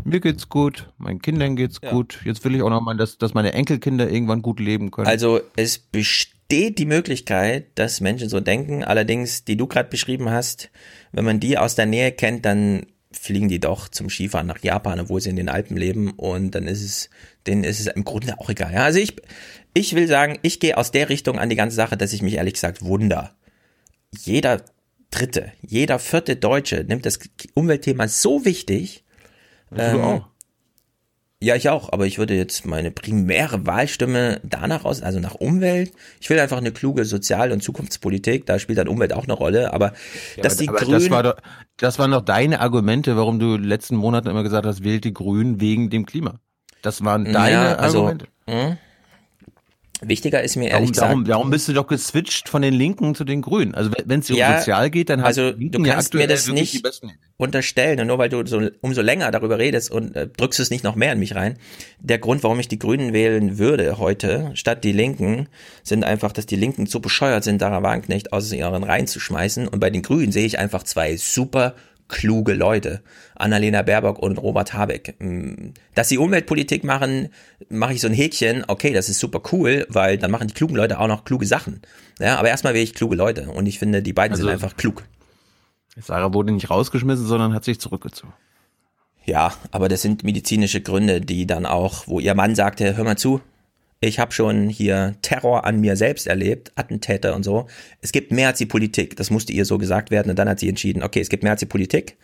mir 0.03 0.19
geht's 0.19 0.49
gut, 0.49 0.89
meinen 0.97 1.21
Kindern 1.21 1.55
geht's 1.55 1.79
ja. 1.81 1.91
gut. 1.91 2.19
Jetzt 2.25 2.43
will 2.43 2.55
ich 2.55 2.63
auch 2.63 2.69
noch 2.69 2.81
mal, 2.81 2.97
dass, 2.97 3.17
dass 3.17 3.33
meine 3.33 3.53
Enkelkinder 3.53 4.09
irgendwann 4.09 4.41
gut 4.41 4.59
leben 4.59 4.91
können. 4.91 5.07
Also 5.07 5.39
es 5.55 5.77
besteht 5.77 6.42
die 6.53 6.85
Möglichkeit, 6.85 7.67
dass 7.75 8.01
Menschen 8.01 8.29
so 8.29 8.39
denken. 8.39 8.83
Allerdings, 8.83 9.45
die 9.45 9.57
du 9.57 9.67
gerade 9.67 9.89
beschrieben 9.89 10.29
hast, 10.29 10.69
wenn 11.11 11.25
man 11.25 11.39
die 11.39 11.57
aus 11.57 11.75
der 11.75 11.85
Nähe 11.85 12.11
kennt, 12.11 12.45
dann 12.45 12.85
fliegen 13.11 13.47
die 13.47 13.59
doch 13.59 13.87
zum 13.87 14.09
Skifahren 14.09 14.47
nach 14.47 14.59
Japan, 14.63 14.99
obwohl 14.99 15.21
sie 15.21 15.29
in 15.29 15.35
den 15.35 15.49
Alpen 15.49 15.77
leben 15.77 16.11
und 16.11 16.51
dann 16.51 16.67
ist 16.67 16.83
es, 16.83 17.09
denen 17.45 17.63
ist 17.63 17.79
es 17.79 17.87
im 17.87 18.03
Grunde 18.03 18.39
auch 18.39 18.49
egal. 18.49 18.73
Ja, 18.73 18.83
also 18.83 18.99
ich, 18.99 19.15
ich 19.73 19.95
will 19.95 20.07
sagen, 20.07 20.39
ich 20.41 20.59
gehe 20.59 20.77
aus 20.77 20.91
der 20.91 21.09
Richtung 21.09 21.39
an 21.39 21.49
die 21.49 21.55
ganze 21.55 21.75
Sache, 21.75 21.97
dass 21.97 22.13
ich 22.13 22.21
mich 22.21 22.35
ehrlich 22.35 22.53
gesagt 22.53 22.83
wunder. 22.83 23.35
Jeder 24.11 24.63
dritte, 25.11 25.51
jeder 25.61 25.99
vierte 25.99 26.35
Deutsche 26.35 26.83
nimmt 26.87 27.05
das 27.05 27.19
Umweltthema 27.53 28.07
so 28.07 28.45
wichtig. 28.45 29.03
Ähm. 29.75 30.23
Ja, 31.43 31.57
ich 31.57 31.67
auch, 31.67 31.91
aber 31.91 32.05
ich 32.05 32.19
würde 32.19 32.35
jetzt 32.35 32.65
meine 32.65 32.89
primäre 32.89 33.67
Wahlstimme 33.67 34.39
danach 34.43 34.85
aus, 34.85 35.01
also 35.01 35.19
nach 35.19 35.35
Umwelt. 35.35 35.91
Ich 36.21 36.29
will 36.29 36.39
einfach 36.39 36.55
eine 36.57 36.71
kluge 36.71 37.03
Sozial- 37.03 37.51
und 37.51 37.61
Zukunftspolitik, 37.61 38.45
da 38.45 38.59
spielt 38.59 38.77
dann 38.77 38.87
Umwelt 38.87 39.11
auch 39.11 39.25
eine 39.25 39.33
Rolle, 39.33 39.73
aber 39.73 39.91
ja, 40.37 40.43
dass 40.43 40.53
aber, 40.53 40.61
die 40.61 40.69
aber 40.69 40.77
Grünen. 40.79 40.99
Das, 41.01 41.09
war 41.09 41.23
doch, 41.23 41.35
das 41.75 41.99
waren 41.99 42.11
doch 42.11 42.21
deine 42.21 42.61
Argumente, 42.61 43.17
warum 43.17 43.39
du 43.39 43.55
in 43.55 43.63
den 43.63 43.67
letzten 43.67 43.97
Monaten 43.97 44.29
immer 44.29 44.43
gesagt 44.43 44.65
hast, 44.65 44.85
wählt 44.85 45.03
die 45.03 45.13
Grünen 45.13 45.59
wegen 45.59 45.89
dem 45.89 46.05
Klima. 46.05 46.35
Das 46.81 47.03
waren 47.03 47.25
deine 47.25 47.51
ja, 47.51 47.75
also, 47.75 48.03
Argumente. 48.03 48.27
Mh, 48.47 48.77
Wichtiger 50.07 50.41
ist 50.43 50.55
mir 50.55 50.69
ehrlich 50.69 50.91
warum, 50.95 51.23
gesagt. 51.23 51.29
Warum, 51.29 51.49
bist 51.49 51.67
du 51.67 51.73
doch 51.73 51.87
geswitcht 51.87 52.49
von 52.49 52.61
den 52.61 52.73
Linken 52.73 53.15
zu 53.15 53.23
den 53.23 53.41
Grünen? 53.41 53.75
Also 53.75 53.91
wenn 54.05 54.19
es 54.19 54.29
um 54.29 54.37
ja, 54.37 54.57
sozial 54.59 54.89
geht, 54.89 55.09
dann 55.09 55.21
hast 55.21 55.37
also 55.39 55.51
du 55.51 55.81
kannst 55.83 56.13
mir 56.13 56.27
das 56.27 56.47
nicht 56.47 56.83
unterstellen 57.37 57.99
und 57.99 58.07
nur 58.07 58.17
weil 58.17 58.29
du 58.29 58.45
so 58.45 58.69
umso 58.81 59.01
länger 59.01 59.31
darüber 59.31 59.57
redest 59.57 59.91
und 59.91 60.15
äh, 60.15 60.27
drückst 60.27 60.59
es 60.59 60.69
nicht 60.69 60.83
noch 60.83 60.95
mehr 60.95 61.13
in 61.13 61.19
mich 61.19 61.35
rein. 61.35 61.57
Der 61.99 62.19
Grund, 62.19 62.43
warum 62.43 62.59
ich 62.59 62.67
die 62.67 62.79
Grünen 62.79 63.13
wählen 63.13 63.57
würde 63.57 63.97
heute 63.97 64.51
statt 64.53 64.83
die 64.83 64.91
Linken, 64.91 65.47
sind 65.83 66.03
einfach, 66.03 66.31
dass 66.31 66.45
die 66.45 66.55
Linken 66.55 66.87
zu 66.87 67.01
bescheuert 67.01 67.43
sind, 67.43 67.61
Dara 67.61 67.83
Wagenknecht 67.83 68.33
aus 68.33 68.51
ihren 68.51 68.83
Reihen 68.83 69.07
zu 69.07 69.19
schmeißen 69.19 69.67
und 69.67 69.79
bei 69.79 69.89
den 69.89 70.01
Grünen 70.01 70.31
sehe 70.31 70.45
ich 70.45 70.59
einfach 70.59 70.83
zwei 70.83 71.17
super 71.17 71.75
kluge 72.13 72.53
Leute. 72.53 73.01
Annalena 73.35 73.81
Baerbock 73.81 74.19
und 74.19 74.37
Robert 74.37 74.73
Habeck. 74.73 75.15
Mm, 75.19 75.71
dass 75.95 76.09
sie 76.09 76.17
Umweltpolitik 76.17 76.83
machen, 76.83 77.29
mache 77.69 77.93
ich 77.93 78.01
so 78.01 78.07
ein 78.07 78.13
Häkchen. 78.13 78.63
Okay, 78.67 78.93
das 78.93 79.09
ist 79.09 79.19
super 79.19 79.41
cool, 79.51 79.85
weil 79.89 80.17
dann 80.17 80.31
machen 80.31 80.47
die 80.47 80.53
klugen 80.53 80.75
Leute 80.75 80.99
auch 80.99 81.07
noch 81.07 81.25
kluge 81.25 81.45
Sachen. 81.45 81.81
Ja, 82.19 82.37
aber 82.37 82.49
erstmal 82.49 82.73
will 82.73 82.83
ich 82.83 82.93
kluge 82.93 83.15
Leute 83.15 83.49
und 83.49 83.65
ich 83.65 83.79
finde, 83.79 84.01
die 84.03 84.13
beiden 84.13 84.33
also, 84.33 84.43
sind 84.43 84.53
einfach 84.53 84.77
klug. 84.77 85.03
Sarah 85.99 86.33
wurde 86.33 86.53
nicht 86.53 86.69
rausgeschmissen, 86.69 87.25
sondern 87.25 87.53
hat 87.53 87.65
sich 87.65 87.79
zurückgezogen. 87.79 88.33
Ja, 89.25 89.53
aber 89.71 89.89
das 89.89 90.01
sind 90.01 90.23
medizinische 90.23 90.81
Gründe, 90.81 91.21
die 91.21 91.47
dann 91.47 91.65
auch, 91.65 92.07
wo 92.07 92.19
ihr 92.19 92.35
Mann 92.35 92.55
sagte, 92.55 92.95
hör 92.95 93.03
mal 93.03 93.17
zu, 93.17 93.41
ich 94.03 94.19
habe 94.19 94.31
schon 94.31 94.69
hier 94.69 95.15
Terror 95.21 95.65
an 95.65 95.79
mir 95.79 95.95
selbst 95.95 96.27
erlebt, 96.27 96.71
Attentäter 96.75 97.35
und 97.35 97.43
so. 97.43 97.67
Es 98.01 98.11
gibt 98.11 98.31
mehr 98.31 98.49
als 98.49 98.57
die 98.57 98.65
Politik. 98.65 99.15
Das 99.15 99.29
musste 99.29 99.53
ihr 99.53 99.65
so 99.65 99.77
gesagt 99.77 100.11
werden. 100.11 100.29
Und 100.29 100.37
dann 100.37 100.49
hat 100.49 100.59
sie 100.59 100.69
entschieden, 100.69 101.03
okay, 101.03 101.21
es 101.21 101.29
gibt 101.29 101.43
mehr 101.43 101.53
als 101.53 101.59
die 101.59 101.65
Politik. 101.65 102.17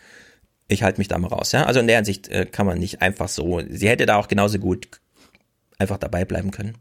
Ich 0.68 0.84
halte 0.84 1.00
mich 1.00 1.08
da 1.08 1.18
mal 1.18 1.28
raus. 1.28 1.52
Ja? 1.52 1.66
Also 1.66 1.80
in 1.80 1.88
der 1.88 1.98
Hinsicht 1.98 2.28
äh, 2.28 2.46
kann 2.46 2.66
man 2.66 2.80
nicht 2.80 3.02
einfach 3.02 3.30
so. 3.30 3.62
Sie 3.70 3.88
hätte 3.88 4.06
da 4.06 4.18
auch 4.18 4.28
genauso 4.28 4.60
gut 4.60 4.88
einfach 5.78 5.98
dabei 5.98 6.26
bleiben 6.26 6.52
können. 6.52 6.78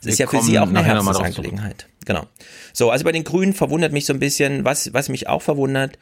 Es 0.00 0.06
ist 0.06 0.18
ja 0.18 0.26
für 0.26 0.40
sie 0.40 0.58
auch 0.58 0.68
eine 0.68 0.82
Herzensangelegenheit. 0.82 1.86
Genau. 2.04 2.26
So, 2.72 2.90
also 2.90 3.04
bei 3.04 3.12
den 3.12 3.24
Grünen 3.24 3.52
verwundert 3.52 3.92
mich 3.92 4.06
so 4.06 4.12
ein 4.12 4.18
bisschen, 4.18 4.64
was, 4.64 4.92
was 4.94 5.08
mich 5.08 5.28
auch 5.28 5.42
verwundert. 5.42 5.98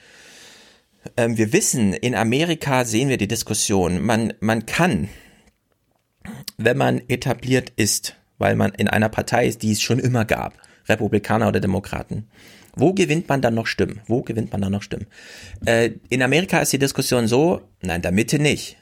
Ähm, 1.16 1.36
wir 1.36 1.52
wissen, 1.52 1.92
in 1.92 2.14
Amerika 2.14 2.84
sehen 2.84 3.08
wir 3.08 3.18
die 3.18 3.28
Diskussion. 3.28 4.02
Man, 4.02 4.32
man 4.40 4.66
kann 4.66 5.08
wenn 6.56 6.76
man 6.76 7.02
etabliert 7.08 7.72
ist, 7.76 8.16
weil 8.38 8.56
man 8.56 8.72
in 8.72 8.88
einer 8.88 9.08
Partei 9.08 9.46
ist, 9.46 9.62
die 9.62 9.72
es 9.72 9.80
schon 9.80 9.98
immer 9.98 10.24
gab, 10.24 10.54
Republikaner 10.88 11.48
oder 11.48 11.60
Demokraten. 11.60 12.28
Wo 12.74 12.92
gewinnt 12.92 13.28
man 13.28 13.40
dann 13.40 13.54
noch 13.54 13.66
Stimmen? 13.66 14.00
Wo 14.06 14.22
gewinnt 14.22 14.52
man 14.52 14.60
dann 14.60 14.72
noch 14.72 14.82
Stimmen? 14.82 15.06
Äh, 15.64 15.92
in 16.10 16.22
Amerika 16.22 16.58
ist 16.58 16.72
die 16.72 16.78
Diskussion 16.78 17.26
so, 17.26 17.62
nein, 17.80 18.02
der 18.02 18.12
Mitte 18.12 18.38
nicht, 18.38 18.76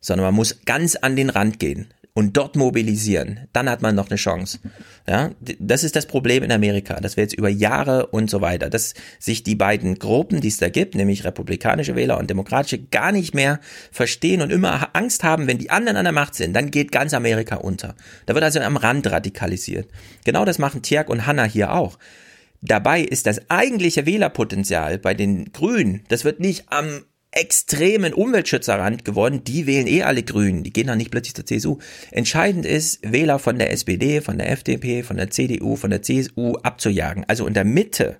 sondern 0.00 0.26
man 0.26 0.34
muss 0.34 0.64
ganz 0.64 0.96
an 0.96 1.14
den 1.14 1.30
Rand 1.30 1.58
gehen 1.58 1.92
und 2.16 2.36
dort 2.36 2.54
mobilisieren, 2.54 3.48
dann 3.52 3.68
hat 3.68 3.82
man 3.82 3.96
noch 3.96 4.08
eine 4.08 4.16
Chance. 4.16 4.60
Ja, 5.06 5.32
das 5.58 5.82
ist 5.82 5.96
das 5.96 6.06
Problem 6.06 6.44
in 6.44 6.52
Amerika, 6.52 7.00
dass 7.00 7.16
wir 7.16 7.24
jetzt 7.24 7.34
über 7.34 7.48
Jahre 7.48 8.06
und 8.06 8.30
so 8.30 8.40
weiter, 8.40 8.70
dass 8.70 8.94
sich 9.18 9.42
die 9.42 9.56
beiden 9.56 9.98
Gruppen, 9.98 10.40
die 10.40 10.48
es 10.48 10.58
da 10.58 10.68
gibt, 10.68 10.94
nämlich 10.94 11.24
republikanische 11.24 11.96
Wähler 11.96 12.18
und 12.18 12.30
demokratische, 12.30 12.78
gar 12.78 13.10
nicht 13.10 13.34
mehr 13.34 13.58
verstehen 13.90 14.42
und 14.42 14.52
immer 14.52 14.90
Angst 14.94 15.24
haben, 15.24 15.48
wenn 15.48 15.58
die 15.58 15.70
anderen 15.70 15.96
an 15.96 16.04
der 16.04 16.12
Macht 16.12 16.36
sind, 16.36 16.54
dann 16.54 16.70
geht 16.70 16.92
ganz 16.92 17.14
Amerika 17.14 17.56
unter. 17.56 17.96
Da 18.26 18.34
wird 18.34 18.44
also 18.44 18.60
am 18.60 18.76
Rand 18.76 19.10
radikalisiert. 19.10 19.88
Genau 20.24 20.44
das 20.44 20.60
machen 20.60 20.82
Tjerk 20.82 21.08
und 21.08 21.26
Hanna 21.26 21.44
hier 21.44 21.72
auch. 21.72 21.98
Dabei 22.62 23.02
ist 23.02 23.26
das 23.26 23.50
eigentliche 23.50 24.06
Wählerpotenzial 24.06 24.98
bei 24.98 25.14
den 25.14 25.52
Grünen, 25.52 26.04
das 26.08 26.24
wird 26.24 26.38
nicht 26.38 26.66
am 26.68 27.02
extremen 27.36 28.14
Umweltschützerrand 28.14 29.04
geworden, 29.04 29.42
die 29.44 29.66
wählen 29.66 29.86
eh 29.86 30.02
alle 30.02 30.22
Grünen, 30.22 30.62
die 30.62 30.72
gehen 30.72 30.86
dann 30.86 30.98
nicht 30.98 31.10
plötzlich 31.10 31.34
zur 31.34 31.46
CSU. 31.46 31.78
Entscheidend 32.10 32.64
ist, 32.64 33.00
Wähler 33.02 33.38
von 33.38 33.58
der 33.58 33.72
SPD, 33.72 34.20
von 34.20 34.38
der 34.38 34.50
FDP, 34.50 35.02
von 35.02 35.16
der 35.16 35.30
CDU, 35.30 35.76
von 35.76 35.90
der 35.90 36.02
CSU 36.02 36.54
abzujagen. 36.62 37.24
Also 37.26 37.46
in 37.46 37.54
der 37.54 37.64
Mitte, 37.64 38.18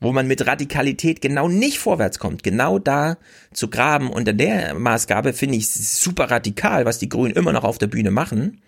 wo 0.00 0.12
man 0.12 0.28
mit 0.28 0.46
Radikalität 0.46 1.20
genau 1.20 1.48
nicht 1.48 1.78
vorwärts 1.78 2.18
kommt, 2.18 2.42
genau 2.42 2.78
da 2.78 3.18
zu 3.52 3.68
graben. 3.68 4.12
In 4.12 4.36
der 4.36 4.74
Maßgabe 4.74 5.32
finde 5.32 5.56
ich 5.56 5.70
super 5.70 6.30
radikal, 6.30 6.84
was 6.84 6.98
die 6.98 7.08
Grünen 7.08 7.34
immer 7.34 7.52
noch 7.52 7.64
auf 7.64 7.78
der 7.78 7.88
Bühne 7.88 8.10
machen, 8.10 8.60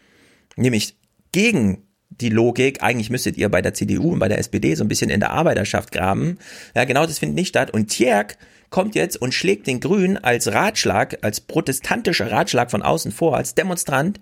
nämlich 0.57 0.97
gegen 1.33 1.83
die 2.09 2.29
Logik, 2.29 2.83
eigentlich 2.83 3.11
müsstet 3.11 3.37
ihr 3.37 3.49
bei 3.49 3.63
der 3.63 3.73
CDU 3.73 4.13
und 4.13 4.19
bei 4.19 4.29
der 4.29 4.39
SPD 4.39 4.75
so 4.75 4.85
ein 4.85 4.89
bisschen 4.89 5.11
in 5.11 5.21
der 5.21 5.31
Arbeiterschaft 5.31 5.93
graben. 5.93 6.39
Ja, 6.75 6.85
genau 6.85 7.07
das 7.07 7.19
findet 7.19 7.37
nicht 7.37 7.49
statt. 7.49 7.71
Und 7.71 7.89
Tjerk 7.89 8.37
kommt 8.71 8.95
jetzt 8.95 9.21
und 9.21 9.35
schlägt 9.35 9.67
den 9.67 9.81
Grünen 9.81 10.17
als 10.17 10.53
Ratschlag, 10.53 11.19
als 11.23 11.41
protestantischer 11.41 12.31
Ratschlag 12.31 12.71
von 12.71 12.83
außen 12.83 13.13
vor, 13.13 13.37
als 13.37 13.55
Demonstrant. 13.55 14.21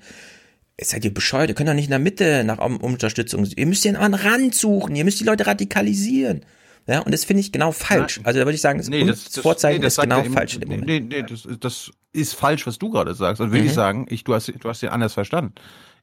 Seid 0.81 1.05
ihr 1.05 1.13
bescheuert? 1.13 1.49
Ihr 1.49 1.55
könnt 1.55 1.69
doch 1.69 1.75
nicht 1.75 1.87
in 1.87 1.91
der 1.91 1.99
Mitte 1.99 2.45
nach 2.45 2.59
Unterstützung. 2.59 3.47
Ihr 3.57 3.67
müsst 3.67 3.85
ja 3.85 3.99
einen 3.99 4.15
Rand 4.15 4.55
suchen. 4.55 4.95
Ihr 4.95 5.05
müsst 5.05 5.21
die 5.21 5.25
Leute 5.25 5.47
radikalisieren. 5.47 6.45
Ja, 6.87 7.01
und 7.01 7.13
das 7.13 7.25
finde 7.25 7.43
ich 7.43 7.53
genau 7.53 7.71
falsch. 7.73 8.21
Also 8.25 8.39
da 8.39 8.47
würde 8.47 8.55
ich 8.55 8.63
sagen, 8.63 8.79
das, 8.79 8.89
nee, 8.89 9.05
das, 9.05 9.25
das 9.25 9.43
Vorzeichen 9.43 9.81
nee, 9.81 9.85
das 9.85 9.99
ist 9.99 10.03
genau 10.03 10.25
falsch 10.25 10.55
in 10.55 10.61
dem 10.61 10.71
Moment. 10.71 10.87
Nee, 10.87 11.01
nee, 11.01 11.23
das, 11.23 11.47
das 11.61 11.91
ist 12.13 12.35
falsch, 12.35 12.67
was 12.67 12.79
du 12.79 12.91
gerade 12.91 13.15
sagst. 13.15 13.43
Also 13.43 13.53
würde 13.53 13.63
mhm. 13.63 13.69
ich 13.69 13.75
sagen, 13.75 14.07
ich, 14.09 14.25
du 14.25 14.35
hast, 14.35 14.51
du 14.59 14.69
hast 14.69 14.81
ja 14.81 14.91
anders 14.91 15.13
verstanden. 15.13 15.53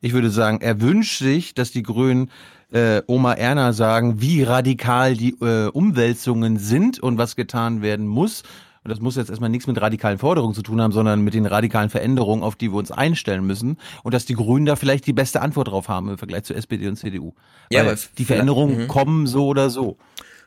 Ich 0.02 0.14
würde 0.14 0.30
sagen, 0.30 0.62
er 0.62 0.82
wünscht 0.82 1.18
sich, 1.18 1.56
dass 1.56 1.72
die 1.72 1.82
Grünen 1.82 2.30
äh, 2.72 3.02
Oma 3.08 3.34
Erna 3.34 3.74
sagen, 3.74 4.22
wie 4.22 4.44
radikal 4.44 5.16
die 5.16 5.36
äh, 5.42 5.68
Umwälzungen 5.68 6.58
sind 6.58 7.00
und 7.00 7.18
was 7.18 7.36
getan 7.36 7.82
werden 7.82 8.08
muss. 8.08 8.44
Und 8.84 8.90
das 8.92 9.00
muss 9.00 9.16
jetzt 9.16 9.30
erstmal 9.30 9.50
nichts 9.50 9.66
mit 9.66 9.82
radikalen 9.82 10.20
Forderungen 10.20 10.54
zu 10.54 10.62
tun 10.62 10.80
haben, 10.80 10.92
sondern 10.92 11.22
mit 11.22 11.34
den 11.34 11.48
radikalen 11.48 11.90
Veränderungen, 11.90 12.44
auf 12.44 12.56
die 12.56 12.72
wir 12.72 12.78
uns 12.78 12.92
einstellen 12.92 13.46
müssen. 13.46 13.78
Und 14.04 14.14
dass 14.14 14.26
die 14.26 14.36
Grünen 14.36 14.68
da 14.68 14.76
vielleicht 14.76 15.08
die 15.08 15.14
beste 15.14 15.42
Antwort 15.42 15.70
drauf 15.70 15.90
haben 15.90 16.10
im 16.10 16.20
Vergleich 16.20 16.44
zu 16.44 16.54
SPD 16.54 16.88
und 16.88 16.96
CDU. 16.96 17.34
Ja, 17.72 17.80
Weil 17.80 17.94
aber 17.94 18.00
die 18.18 18.26
Veränderungen 18.26 18.84
mhm. 18.84 18.88
kommen 18.88 19.26
so 19.26 19.48
oder 19.48 19.72
so. 19.72 19.98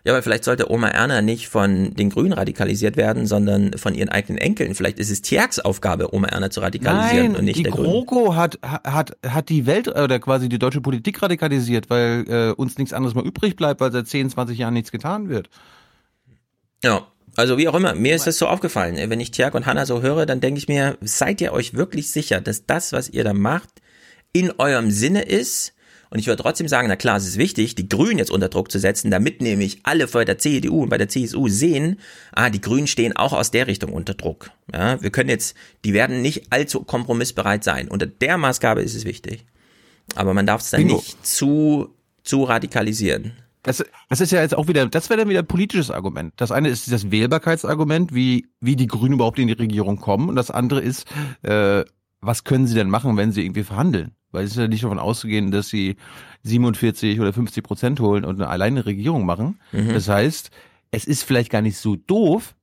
Ja, 0.04 0.12
aber 0.12 0.22
vielleicht 0.22 0.44
sollte 0.44 0.70
Oma 0.70 0.88
Erna 0.88 1.22
nicht 1.22 1.48
von 1.48 1.94
den 1.94 2.10
Grünen 2.10 2.32
radikalisiert 2.32 2.96
werden, 2.96 3.26
sondern 3.26 3.76
von 3.76 3.94
ihren 3.94 4.08
eigenen 4.08 4.38
Enkeln. 4.38 4.74
Vielleicht 4.74 4.98
ist 4.98 5.10
es 5.10 5.22
Tjerks 5.22 5.58
Aufgabe, 5.58 6.14
Oma 6.14 6.28
Erna 6.28 6.50
zu 6.50 6.60
radikalisieren 6.60 7.32
Nein, 7.32 7.36
und 7.36 7.44
nicht 7.44 7.58
die 7.58 7.64
der 7.64 7.72
GroKo 7.72 8.34
hat, 8.36 8.58
hat, 8.62 9.16
hat 9.26 9.48
die 9.48 9.66
Welt 9.66 9.88
oder 9.88 10.18
quasi 10.20 10.48
die 10.48 10.58
deutsche 10.58 10.80
Politik 10.80 11.20
radikalisiert, 11.20 11.90
weil 11.90 12.24
äh, 12.28 12.52
uns 12.52 12.78
nichts 12.78 12.92
anderes 12.92 13.14
mehr 13.14 13.24
übrig 13.24 13.56
bleibt, 13.56 13.80
weil 13.80 13.92
seit 13.92 14.06
10, 14.06 14.30
20 14.30 14.56
Jahren 14.56 14.74
nichts 14.74 14.92
getan 14.92 15.28
wird. 15.28 15.50
Ja, 16.82 17.06
also 17.36 17.58
wie 17.58 17.68
auch 17.68 17.74
immer, 17.74 17.94
mir 17.94 18.16
ist 18.16 18.26
das 18.26 18.38
so 18.38 18.46
aufgefallen. 18.46 18.96
Wenn 19.10 19.20
ich 19.20 19.30
Tjerk 19.30 19.54
und 19.54 19.66
Hanna 19.66 19.86
so 19.86 20.02
höre, 20.02 20.26
dann 20.26 20.40
denke 20.40 20.58
ich 20.58 20.68
mir, 20.68 20.96
seid 21.00 21.40
ihr 21.40 21.52
euch 21.52 21.74
wirklich 21.74 22.10
sicher, 22.10 22.40
dass 22.40 22.66
das, 22.66 22.92
was 22.92 23.08
ihr 23.08 23.24
da 23.24 23.32
macht, 23.32 23.82
in 24.32 24.52
eurem 24.58 24.90
Sinne 24.90 25.22
ist? 25.22 25.72
Und 26.10 26.18
ich 26.18 26.26
würde 26.26 26.43
trotzdem 26.43 26.68
sagen, 26.68 26.89
na 26.89 26.97
klar, 26.97 27.16
es 27.16 27.26
ist 27.26 27.39
wichtig, 27.39 27.74
die 27.74 27.89
Grünen 27.89 28.18
jetzt 28.18 28.30
unter 28.30 28.48
Druck 28.48 28.70
zu 28.70 28.78
setzen, 28.78 29.10
damit 29.10 29.40
nämlich 29.40 29.80
alle 29.82 30.06
bei 30.06 30.24
der 30.24 30.39
CDU 30.39 30.82
und 30.82 30.89
bei 30.89 30.98
der 30.98 31.09
CSU 31.09 31.48
sehen, 31.48 31.98
ah, 32.32 32.51
die 32.51 32.60
Grünen 32.60 32.86
stehen 32.86 33.16
auch 33.16 33.32
aus 33.32 33.51
der 33.51 33.66
Richtung 33.66 33.93
unter 33.93 34.14
Druck. 34.14 34.51
Ja, 34.72 35.01
wir 35.02 35.10
können 35.10 35.28
jetzt, 35.28 35.56
die 35.85 35.93
werden 35.93 36.22
nicht 36.22 36.51
allzu 36.51 36.82
kompromissbereit 36.82 37.64
sein. 37.64 37.89
Unter 37.89 38.06
der 38.06 38.39
Maßgabe 38.39 38.82
ist 38.82 38.94
es 38.94 39.05
wichtig. 39.05 39.44
Aber 40.14 40.35
man 40.35 40.47
darf 40.47 40.62
es 40.62 40.70
dann 40.70 40.80
Bingo. 40.80 40.97
nicht 40.97 41.26
zu, 41.26 41.94
zu 42.22 42.44
radikalisieren. 42.44 43.32
Das, 43.62 43.85
das 44.09 44.20
ist 44.20 44.32
ja 44.32 44.40
jetzt 44.40 44.56
auch 44.56 44.68
wieder, 44.68 44.86
das 44.86 45.10
wäre 45.10 45.18
dann 45.18 45.28
wieder 45.28 45.40
ein 45.40 45.47
politisches 45.47 45.90
Argument. 45.90 46.32
Das 46.36 46.52
eine 46.52 46.68
ist 46.68 46.90
das 46.90 47.10
Wählbarkeitsargument, 47.10 48.14
wie, 48.14 48.47
wie 48.60 48.76
die 48.76 48.86
Grünen 48.86 49.14
überhaupt 49.14 49.39
in 49.39 49.48
die 49.48 49.52
Regierung 49.52 49.98
kommen. 49.98 50.30
Und 50.30 50.36
das 50.36 50.51
andere 50.51 50.80
ist, 50.80 51.06
äh, 51.43 51.85
was 52.20 52.45
können 52.45 52.66
sie 52.66 52.74
denn 52.74 52.90
machen, 52.90 53.16
wenn 53.16 53.32
sie 53.32 53.45
irgendwie 53.45 53.65
verhandeln? 53.65 54.12
Weil 54.31 54.45
es 54.45 54.53
ist 54.53 54.59
ja 54.59 54.69
nicht 54.69 54.85
davon 54.85 54.99
auszugehen, 54.99 55.51
dass 55.51 55.69
sie 55.69 55.97
47 56.43 57.19
oder 57.20 57.32
50 57.32 57.65
Prozent 57.65 58.01
holen 58.01 58.24
und 58.24 58.40
eine 58.40 58.49
alleine 58.49 58.85
Regierung 58.85 59.24
machen. 59.24 59.59
Mhm. 59.73 59.95
Das 59.95 60.09
heißt, 60.09 60.51
es 60.90 61.05
ist 61.05 61.23
vielleicht 61.23 61.51
gar 61.51 61.62
nicht 61.62 61.78
so 61.78 61.97
doof, 61.97 62.55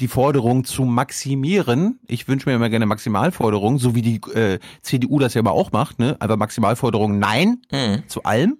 die 0.00 0.08
Forderung 0.08 0.64
zu 0.64 0.84
maximieren. 0.84 2.00
Ich 2.06 2.26
wünsche 2.26 2.48
mir 2.48 2.56
immer 2.56 2.68
gerne 2.68 2.86
Maximalforderungen, 2.86 3.78
so 3.78 3.94
wie 3.94 4.02
die 4.02 4.20
äh, 4.32 4.58
CDU 4.82 5.18
das 5.18 5.34
ja 5.34 5.40
immer 5.40 5.52
auch 5.52 5.72
macht, 5.72 5.98
ne? 5.98 6.16
Einfach 6.20 6.36
Maximalforderung 6.36 7.18
Nein 7.18 7.62
mhm. 7.70 8.02
zu 8.08 8.24
allem. 8.24 8.58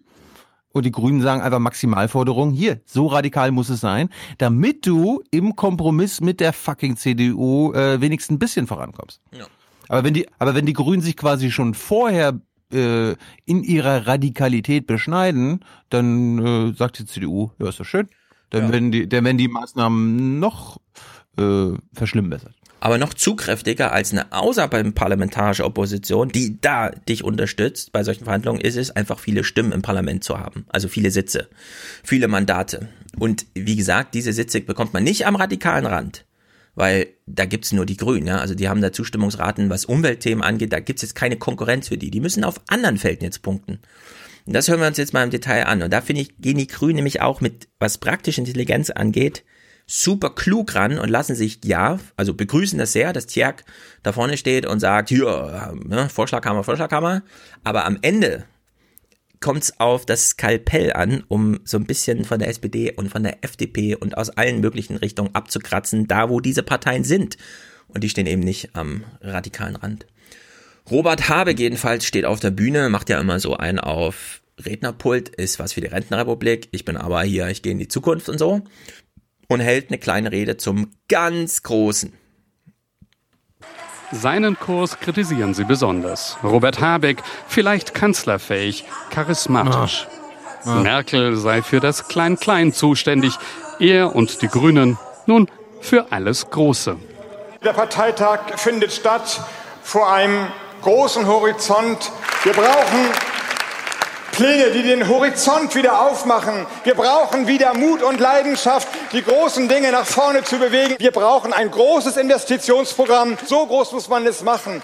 Und 0.73 0.85
die 0.87 0.91
Grünen 0.91 1.23
sagen 1.23 1.41
einfach 1.41 1.61
Maximalforderung 1.61 2.51
hier. 2.51 2.81
So 2.85 3.07
radikal 3.07 3.53
muss 3.53 3.69
es 3.69 3.81
sein, 3.81 4.09
damit 4.39 4.87
du 4.87 5.23
im 5.31 5.55
Kompromiss 5.55 6.21
mit 6.21 6.41
der 6.41 6.53
fucking 6.53 6.97
CDU 6.97 7.73
äh, 7.73 8.01
wenigstens 8.01 8.35
ein 8.35 8.39
bisschen 8.41 8.67
vorankommst. 8.67 9.21
Ja. 9.33 9.47
Aber 9.89 10.05
wenn 10.05 10.15
die, 10.15 10.27
aber 10.39 10.55
wenn 10.55 10.67
die 10.67 10.73
Grünen 10.73 11.03
sich 11.03 11.17
quasi 11.17 11.51
schon 11.51 11.75
vorher 11.75 12.41
äh, 12.73 13.15
in 13.45 13.63
ihrer 13.63 14.07
Radikalität 14.07 14.87
beschneiden, 14.87 15.65
dann 15.91 16.39
äh, 16.39 16.75
sagt 16.75 16.99
die 16.99 17.07
CDU, 17.07 17.51
ja, 17.59 17.69
ist 17.69 17.81
doch 17.81 17.85
schön. 17.85 18.09
Dann 18.51 18.67
ja. 18.67 18.73
werden 18.73 18.93
die, 18.93 19.09
dann 19.09 19.25
werden 19.25 19.39
die 19.39 19.49
Maßnahmen 19.49 20.39
noch 20.39 20.81
äh, 21.39 21.71
verschlimmbessert. 21.93 22.55
Aber 22.81 22.99
noch 22.99 23.15
zugkräftiger 23.15 23.93
als 23.93 24.13
eine 24.13 24.31
außerparlamentarische 24.33 25.65
Opposition, 25.65 26.29
die 26.29 26.61
da 26.61 26.91
dich 26.91 27.25
unterstützt 27.25 27.93
bei 27.93 28.05
solchen 28.05 28.25
Verhandlungen, 28.25 28.61
ist 28.61 28.77
es 28.77 28.91
einfach 28.91 29.19
viele 29.19 29.43
Stimmen 29.43 29.73
im 29.73 29.81
Parlament 29.81 30.23
zu 30.23 30.39
haben. 30.39 30.67
Also 30.69 30.89
viele 30.89 31.11
Sitze, 31.11 31.49
viele 32.03 32.29
Mandate. 32.29 32.89
Und 33.19 33.47
wie 33.55 33.77
gesagt, 33.77 34.15
diese 34.15 34.35
Sitze 34.35 34.61
bekommt 34.61 34.93
man 34.93 35.03
nicht 35.03 35.27
am 35.27 35.37
radikalen 35.37 35.87
Rand 35.87 36.27
weil 36.75 37.09
da 37.27 37.45
gibt's 37.45 37.73
nur 37.73 37.87
die 37.87 37.97
Grünen, 37.97 38.27
ja. 38.27 38.39
Also 38.39 38.55
die 38.55 38.69
haben 38.69 38.81
da 38.81 38.93
Zustimmungsraten, 38.93 39.71
was 39.71 39.85
Umweltthemen 39.85 40.43
angeht, 40.43 40.73
da 40.73 40.81
gibt's 40.81 41.03
jetzt 41.03 41.15
keine 41.15 41.37
Konkurrenz 41.37 41.89
für 41.89 41.99
die. 41.99 42.11
Die 42.11 42.21
müssen 42.21 42.45
auf 42.45 42.61
anderen 42.69 42.99
Feldern 42.99 43.25
jetzt 43.25 43.43
punkten. 43.43 43.81
Und 44.47 44.53
das 44.53 44.69
hören 44.69 44.81
wir 44.81 44.87
uns 44.87 44.99
jetzt 44.99 45.15
mal 45.15 45.25
im 45.25 45.31
Detail 45.31 45.67
an. 45.67 45.83
Und 45.83 45.93
da 45.93 46.01
finde 46.01 46.23
ich, 46.23 46.37
gehen 46.39 46.59
die 46.59 46.67
Grünen 46.67 46.97
nämlich 46.97 47.23
auch 47.23 47.41
mit, 47.41 47.69
was 47.79 47.99
praktische 47.99 48.41
Intelligenz 48.41 48.91
angeht, 48.91 49.45
super 49.87 50.31
klug 50.31 50.75
ran 50.75 50.99
und 50.99 51.09
lassen 51.09 51.35
sich, 51.35 51.61
ja, 51.65 51.99
also 52.17 52.35
begrüßen 52.35 52.79
das 52.79 52.93
sehr, 52.93 53.13
dass 53.13 53.27
Tjerk 53.27 53.65
da 54.03 54.13
vorne 54.13 54.37
steht 54.37 54.67
und 54.67 54.81
sagt, 54.81 55.11
hier, 55.11 55.75
ne, 55.85 56.09
Vorschlaghammer, 56.09 56.65
Vorschlaghammer. 56.65 57.23
Aber 57.65 57.85
am 57.85 57.99
Ende 58.03 58.45
kommt 59.41 59.63
es 59.63 59.81
auf 59.81 60.07
das 60.07 60.31
Skalpell 60.31 60.93
an, 60.93 61.25
um 61.29 61.61
so 61.65 61.77
ein 61.77 61.87
bisschen 61.87 62.25
von 62.25 62.39
der 62.39 62.49
SPD 62.49 62.93
und 62.93 63.11
von 63.11 63.23
der 63.23 63.45
FDP 63.45 63.95
und 63.95 64.17
aus 64.17 64.31
allen 64.31 64.61
möglichen 64.61 64.97
Richtungen 64.97 65.35
abzukratzen, 65.35 66.07
da 66.07 66.31
wo 66.31 66.41
diese 66.41 66.63
Parteien 66.63 67.05
sind. 67.05 67.37
Und 67.89 68.03
die 68.03 68.09
stehen 68.09 68.27
eben 68.27 68.43
nicht 68.43 68.75
am 68.75 69.05
radikalen 69.21 69.77
Rand. 69.77 70.07
Robert 70.91 71.29
Habe 71.29 71.55
jedenfalls 71.55 72.05
steht 72.07 72.25
auf 72.25 72.41
der 72.41 72.51
Bühne, 72.51 72.89
macht 72.89 73.09
ja 73.09 73.21
immer 73.21 73.41
so 73.41 73.57
einen 73.57 73.79
auf 73.79 74.43
Rednerpult, 74.65 75.31
ist 75.31 75.59
was 75.59 75.73
für 75.73 75.81
die 75.81 75.89
Rentenrepublik. 75.89 76.69
Ich 76.73 76.85
bin 76.85 76.97
aber 76.97 77.23
hier, 77.23 77.49
ich 77.49 77.63
gehe 77.63 77.73
in 77.73 77.79
die 77.79 77.89
Zukunft 77.89 78.29
und 78.29 78.39
so. 78.39 78.63
Und 79.49 79.61
hält 79.61 79.91
eine 79.91 79.99
kleine 79.99 80.33
Rede 80.33 80.57
zum 80.57 80.91
ganz 81.09 81.63
Großen. 81.63 82.13
Seinen 84.15 84.59
Kurs 84.59 85.01
kritisieren 85.01 85.55
sie 85.55 85.65
besonders. 85.65 86.37
Robert 86.45 86.81
Habeck, 86.81 87.23
vielleicht 87.49 87.95
kanzlerfähig, 87.95 88.85
charismatisch. 89.11 90.07
Ah. 90.65 90.71
Ah. 90.71 90.75
Merkel 90.77 91.37
sei 91.37 91.63
für 91.63 91.81
das 91.81 92.07
Klein-Klein 92.07 92.73
zuständig, 92.73 93.37
er 93.81 94.15
und 94.15 94.41
die 94.41 94.49
Grünen 94.49 94.99
nun 95.27 95.49
für 95.81 96.13
alles 96.13 96.49
Große. 96.49 96.97
Der 97.65 97.73
Parteitag 97.73 98.39
findet 98.57 98.93
statt 98.93 99.41
vor 99.83 100.11
einem 100.13 100.47
großen 100.83 101.27
Horizont. 101.27 102.13
Wir 102.45 102.53
brauchen 102.53 103.11
Pläne, 104.35 104.73
die 104.73 104.83
den 104.83 105.09
Horizont 105.09 105.77
wieder 105.77 106.01
aufmachen. 106.01 106.67
Wir 106.83 106.95
brauchen 106.95 107.47
wieder 107.47 107.73
Mut 107.73 108.03
und 108.03 108.19
Leidenschaft, 108.19 108.89
die 109.13 109.23
großen 109.23 109.69
Dinge 109.69 109.93
nach 109.93 110.05
vorne 110.05 110.43
zu 110.43 110.59
bewegen. 110.59 110.97
Wir 110.99 111.13
brauchen 111.13 111.53
ein 111.53 111.71
großes 111.71 112.17
Investitionsprogramm. 112.17 113.39
So 113.47 113.65
groß 113.65 113.93
muss 113.93 114.09
man 114.09 114.27
es 114.27 114.43
machen. 114.43 114.83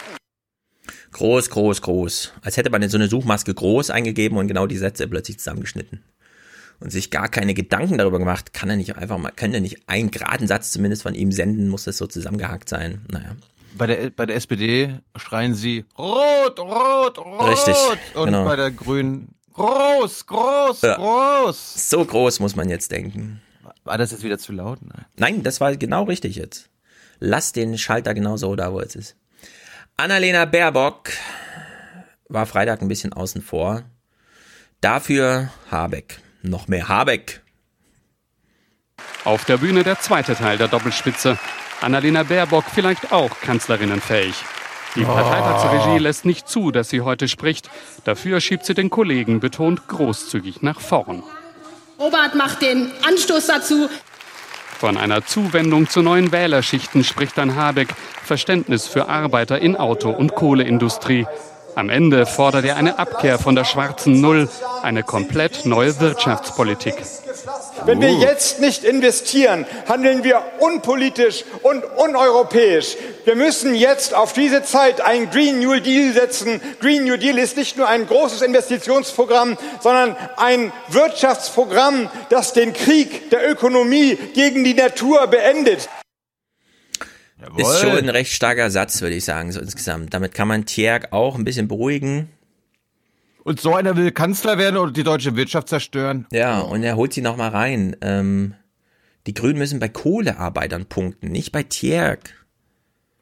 Groß, 1.11 1.51
groß, 1.51 1.83
groß. 1.83 2.33
Als 2.43 2.57
hätte 2.57 2.71
man 2.71 2.81
in 2.81 2.91
so 2.91 2.97
eine 2.97 3.09
Suchmaske 3.09 3.53
groß 3.53 3.91
eingegeben 3.91 4.39
und 4.39 4.47
genau 4.47 4.69
die 4.69 4.79
Sätze 4.79 5.09
plötzlich 5.09 5.39
zusammengeschnitten. 5.39 6.05
Und 6.79 6.93
sich 6.93 7.11
gar 7.11 7.29
keine 7.29 7.53
Gedanken 7.53 7.99
darüber 7.99 8.21
gemacht, 8.21 8.53
kann 8.53 8.71
er 8.71 8.77
nicht 8.77 8.97
einfach 8.97 9.19
mal, 9.19 9.33
kann 9.33 9.53
er 9.53 9.61
nicht 9.61 9.89
einen 9.89 10.13
geraden 10.13 10.47
Satz 10.47 10.71
zumindest 10.71 11.03
von 11.03 11.15
ihm 11.15 11.33
senden, 11.33 11.69
muss 11.69 11.85
das 11.85 11.99
so 11.99 12.07
zusammengehakt 12.07 12.69
sein. 12.69 13.05
Naja. 13.11 13.35
Bei 13.77 13.89
der, 13.89 14.11
bei 14.11 14.27
der 14.27 14.37
SPD 14.37 15.01
schreien 15.17 15.55
sie 15.55 15.85
Rot, 15.99 16.59
Rot, 16.59 17.19
Rot. 17.19 17.49
Richtig. 17.49 17.77
Und 18.15 18.27
genau. 18.27 18.45
bei 18.45 18.57
der 18.57 18.71
Grünen 18.71 19.35
Groß, 19.61 20.25
groß, 20.25 20.83
ja. 20.83 20.95
groß. 20.97 21.91
So 21.91 22.03
groß 22.03 22.41
muss 22.41 22.57
man 22.57 22.71
jetzt 22.71 22.91
denken. 22.91 23.43
War 23.85 23.99
das 23.99 24.11
jetzt 24.11 24.25
wieder 24.25 24.39
zu 24.39 24.53
laut? 24.53 24.79
Nein, 24.81 25.05
Nein 25.17 25.43
das 25.43 25.61
war 25.61 25.77
genau 25.77 26.05
richtig 26.05 26.37
jetzt. 26.37 26.71
Lass 27.19 27.53
den 27.53 27.77
Schalter 27.77 28.15
genau 28.15 28.39
so 28.39 28.57
da, 28.57 28.73
wo 28.73 28.81
es 28.81 28.97
ist. 28.97 29.17
Annalena 29.99 30.47
Baerbock 30.47 31.11
war 32.31 32.47
Freitag 32.47 32.81
ein 32.81 32.89
bisschen 32.89 33.13
außen 33.13 33.43
vor. 33.43 33.83
Dafür 34.81 35.51
Habeck. 35.71 36.21
Noch 36.41 36.67
mehr 36.67 36.89
Habeck. 36.89 37.43
Auf 39.25 39.45
der 39.45 39.59
Bühne 39.59 39.85
der 39.85 40.01
zweite 40.01 40.35
Teil 40.37 40.57
der 40.57 40.69
Doppelspitze. 40.69 41.39
Annalena 41.83 42.23
Baerbock 42.23 42.65
vielleicht 42.65 43.13
auch 43.13 43.39
kanzlerinnenfähig. 43.43 44.37
Die 44.97 45.05
Parteitagsregie 45.05 45.99
lässt 45.99 46.25
nicht 46.25 46.49
zu, 46.49 46.73
dass 46.73 46.89
sie 46.89 47.03
heute 47.03 47.29
spricht. 47.29 47.71
Dafür 48.05 48.41
schiebt 48.41 48.65
sie 48.65 48.75
den 48.75 48.91
Kollegen 48.91 49.41
betont 49.41 49.87
großzügig 49.87 50.63
nach 50.63 50.81
vorn. 50.81 51.23
Robert 51.99 52.35
macht 52.35 52.63
den 52.63 52.91
Anstoß 53.07 53.47
dazu. 53.47 53.89
Von 54.79 54.97
einer 54.97 55.25
Zuwendung 55.25 55.89
zu 55.89 56.01
neuen 56.01 56.33
Wählerschichten 56.33 57.05
spricht 57.05 57.37
dann 57.37 57.55
Habeck. 57.55 57.89
Verständnis 58.25 58.87
für 58.87 59.09
Arbeiter 59.09 59.61
in 59.61 59.77
Auto- 59.77 60.11
und 60.11 60.35
Kohleindustrie. 60.35 61.27
Am 61.75 61.89
Ende 61.89 62.27
fordert 62.27 62.65
er 62.65 62.77
eine 62.77 62.99
Abkehr 62.99 63.39
von 63.39 63.55
der 63.55 63.65
schwarzen 63.65 64.21
Null, 64.21 64.49
eine 64.83 65.03
komplett 65.03 65.67
neue 65.67 65.99
Wirtschaftspolitik. 66.01 66.95
Wenn 67.85 68.01
wir 68.01 68.13
jetzt 68.13 68.61
nicht 68.61 68.85
investieren, 68.85 69.67
handeln 69.89 70.25
wir 70.25 70.43
unpolitisch 70.59 71.45
und 71.63 71.85
uneuropäisch. 71.85 72.97
Wir 73.25 73.37
müssen 73.37 73.75
jetzt 73.75 74.15
auf 74.15 74.33
diese 74.33 74.63
Zeit 74.63 75.01
einen 75.01 75.31
Green 75.31 75.61
New 75.61 75.79
Deal 75.81 76.13
setzen. 76.13 76.61
Green 76.81 77.05
New 77.05 77.17
Deal 77.17 77.39
ist 77.39 77.57
nicht 77.57 77.77
nur 77.77 77.89
ein 77.89 78.07
großes 78.07 78.43
Investitionsprogramm, 78.43 79.57
sondern 79.81 80.17
ein 80.37 80.73
Wirtschaftsprogramm, 80.89 82.11
das 82.29 82.53
den 82.53 82.73
Krieg 82.73 83.31
der 83.31 83.49
Ökonomie 83.49 84.17
gegen 84.35 84.65
die 84.65 84.75
Natur 84.75 85.27
beendet. 85.27 85.89
Jawohl. 87.41 87.61
Ist 87.61 87.81
schon 87.81 87.97
ein 87.97 88.09
recht 88.09 88.33
starker 88.33 88.71
Satz, 88.71 89.01
würde 89.01 89.17
ich 89.17 89.25
sagen, 89.25 89.53
so 89.53 89.61
insgesamt. 89.61 90.13
Damit 90.15 90.35
kann 90.35 90.49
man 90.49 90.67
Tjerk 90.67 91.13
auch 91.13 91.37
ein 91.37 91.45
bisschen 91.45 91.69
beruhigen. 91.69 92.29
Und 93.43 93.61
so 93.61 93.75
einer 93.75 93.97
will 93.97 94.11
Kanzler 94.13 94.59
werden 94.59 94.77
oder 94.77 94.93
die 94.93 95.03
deutsche 95.03 95.37
Wirtschaft 95.37 95.69
zerstören. 95.69 96.27
Ja, 96.31 96.61
und 96.61 96.83
er 96.83 96.97
holt 96.97 97.13
sie 97.13 97.23
noch 97.23 97.37
mal 97.37 97.49
rein. 97.49 97.97
Ähm, 98.03 98.55
die 99.27 99.35
Grünen 99.35 99.59
müssen 99.59 99.81
bei 99.81 99.89
Kohlearbeitern 99.89 100.87
punkten, 100.87 101.31
nicht 101.31 101.53
bei 101.53 101.63
Tjerk. 101.63 102.35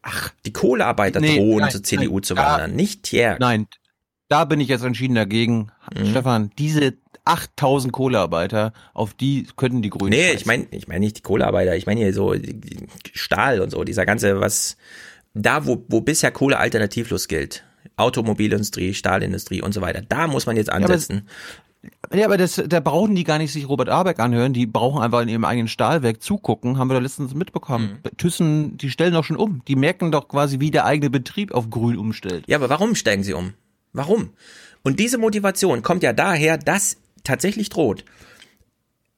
Ach, 0.02 0.30
die 0.44 0.52
Kohlearbeiter 0.52 1.20
nee, 1.20 1.36
drohen 1.36 1.60
nein, 1.60 1.70
zur 1.70 1.82
CDU 1.82 2.14
nein, 2.14 2.22
zu 2.22 2.36
wandern, 2.36 2.70
da, 2.70 2.76
nicht 2.76 3.04
Tjerk. 3.04 3.40
Nein, 3.40 3.66
da 4.28 4.44
bin 4.44 4.60
ich 4.60 4.68
jetzt 4.68 4.84
entschieden 4.84 5.14
dagegen. 5.14 5.70
Mhm. 5.96 6.10
Stefan, 6.10 6.50
diese 6.58 6.94
8000 7.28 7.92
Kohlearbeiter, 7.92 8.72
auf 8.94 9.14
die 9.14 9.46
könnten 9.56 9.82
die 9.82 9.90
Grünen. 9.90 10.10
Nee, 10.10 10.32
scheißen. 10.32 10.38
ich 10.38 10.46
meine 10.46 10.66
ich 10.70 10.88
meine 10.88 11.00
nicht 11.00 11.18
die 11.18 11.22
Kohlearbeiter, 11.22 11.76
ich 11.76 11.86
meine 11.86 12.00
hier 12.00 12.14
so 12.14 12.34
Stahl 13.12 13.60
und 13.60 13.70
so, 13.70 13.84
dieser 13.84 14.06
ganze, 14.06 14.40
was 14.40 14.76
da, 15.34 15.66
wo, 15.66 15.84
wo 15.88 16.00
bisher 16.00 16.30
Kohle 16.30 16.58
alternativlos 16.58 17.28
gilt. 17.28 17.64
Automobilindustrie, 17.96 18.94
Stahlindustrie 18.94 19.62
und 19.62 19.72
so 19.72 19.80
weiter. 19.80 20.02
Da 20.08 20.26
muss 20.26 20.46
man 20.46 20.56
jetzt 20.56 20.70
ansetzen. 20.70 21.22
Ja, 21.82 21.90
aber, 22.02 22.16
ja, 22.16 22.26
aber 22.26 22.36
das, 22.36 22.62
da 22.66 22.80
brauchen 22.80 23.14
die 23.14 23.24
gar 23.24 23.38
nicht 23.38 23.52
sich 23.52 23.68
Robert 23.68 23.88
Abeck 23.88 24.18
anhören, 24.18 24.52
die 24.52 24.66
brauchen 24.66 25.00
einfach 25.02 25.20
in 25.20 25.28
ihrem 25.28 25.44
eigenen 25.44 25.68
Stahlwerk 25.68 26.22
zugucken, 26.22 26.78
haben 26.78 26.88
wir 26.88 26.94
da 26.94 27.00
letztens 27.00 27.34
mitbekommen. 27.34 28.00
Mhm. 28.04 28.16
Thyssen, 28.16 28.76
die 28.78 28.90
stellen 28.90 29.14
doch 29.14 29.24
schon 29.24 29.36
um. 29.36 29.62
Die 29.68 29.76
merken 29.76 30.10
doch 30.10 30.28
quasi, 30.28 30.60
wie 30.60 30.70
der 30.70 30.84
eigene 30.84 31.10
Betrieb 31.10 31.52
auf 31.52 31.70
grün 31.70 31.96
umstellt. 31.96 32.44
Ja, 32.46 32.56
aber 32.56 32.68
warum 32.68 32.94
steigen 32.94 33.22
sie 33.22 33.32
um? 33.32 33.54
Warum? 33.92 34.30
Und 34.82 35.00
diese 35.00 35.18
Motivation 35.18 35.82
kommt 35.82 36.02
ja 36.02 36.12
daher, 36.12 36.58
dass 36.58 36.96
tatsächlich 37.28 37.68
droht. 37.68 38.04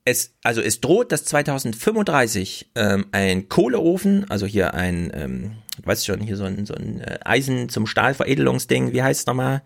Es, 0.05 0.35
also 0.43 0.61
es 0.61 0.81
droht, 0.81 1.13
dass 1.13 1.25
2035 1.25 2.71
ähm, 2.75 3.07
ein 3.13 3.49
Kohleofen, 3.49 4.29
also 4.31 4.47
hier 4.47 4.75
ein, 4.75 5.13
ähm, 5.15 5.53
du 5.77 5.87
weißt 5.87 6.07
schon, 6.07 6.21
hier 6.21 6.37
so 6.37 6.45
ein, 6.45 6.67
so 6.67 6.75
ein 6.75 7.01
äh, 7.01 7.21
Eisen 7.25 7.69
zum 7.69 7.87
Stahlveredelungsding, 7.87 8.93
wie 8.93 9.03
heißt 9.03 9.21
es 9.21 9.27
nochmal? 9.27 9.63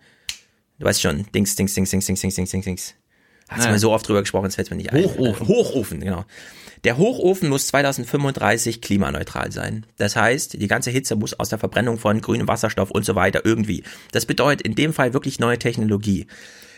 Du 0.77 0.85
weißt 0.85 1.01
schon, 1.01 1.25
Dings, 1.33 1.55
Dings, 1.55 1.73
Dings, 1.73 1.89
Dings, 1.89 2.05
Dings, 2.05 2.21
Dings, 2.21 2.35
Dings, 2.35 2.51
Dings, 2.51 2.65
Dings. 2.65 2.93
Hast 3.47 3.65
du 3.65 3.69
mal 3.69 3.79
so 3.79 3.91
oft 3.91 4.07
drüber 4.07 4.21
gesprochen, 4.21 4.45
jetzt 4.45 4.55
fällt 4.55 4.69
mir 4.69 4.77
nicht 4.77 4.91
ein. 4.91 5.03
Hochofen. 5.03 5.47
Hochofen, 5.47 5.99
genau. 6.01 6.25
Der 6.83 6.97
Hochofen 6.97 7.49
muss 7.49 7.67
2035 7.67 8.81
klimaneutral 8.81 9.51
sein. 9.51 9.85
Das 9.97 10.15
heißt, 10.15 10.53
die 10.61 10.67
ganze 10.67 10.91
Hitze 10.91 11.15
muss 11.15 11.33
aus 11.33 11.49
der 11.49 11.59
Verbrennung 11.59 11.97
von 11.97 12.21
grünem 12.21 12.47
Wasserstoff 12.47 12.91
und 12.91 13.05
so 13.05 13.15
weiter 13.15 13.41
irgendwie. 13.43 13.83
Das 14.11 14.25
bedeutet 14.25 14.67
in 14.67 14.75
dem 14.75 14.93
Fall 14.93 15.13
wirklich 15.13 15.39
neue 15.39 15.57
Technologie. 15.57 16.27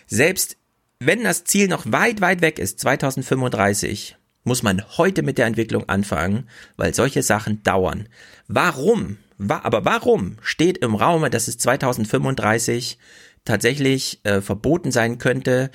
Selbst 0.06 0.58
wenn 1.00 1.24
das 1.24 1.44
Ziel 1.44 1.68
noch 1.68 1.92
weit, 1.92 2.22
weit 2.22 2.42
weg 2.42 2.60
ist, 2.60 2.80
2035, 2.80 4.18
muss 4.44 4.64
man 4.64 4.84
heute 4.98 5.24
mit 5.24 5.38
der 5.38 5.46
Entwicklung 5.46 5.88
anfangen, 5.90 6.50
weil 6.76 6.94
solche 6.94 7.22
Sachen 7.22 7.62
dauern. 7.64 8.08
Warum? 8.48 9.18
Aber 9.48 9.86
warum 9.86 10.38
steht 10.42 10.80
im 10.80 10.96
Raum, 10.96 11.30
dass 11.30 11.48
es 11.48 11.58
2035 11.60 12.98
tatsächlich 13.46 14.22
äh, 14.24 14.42
verboten 14.42 14.92
sein 14.92 15.20
könnte, 15.20 15.70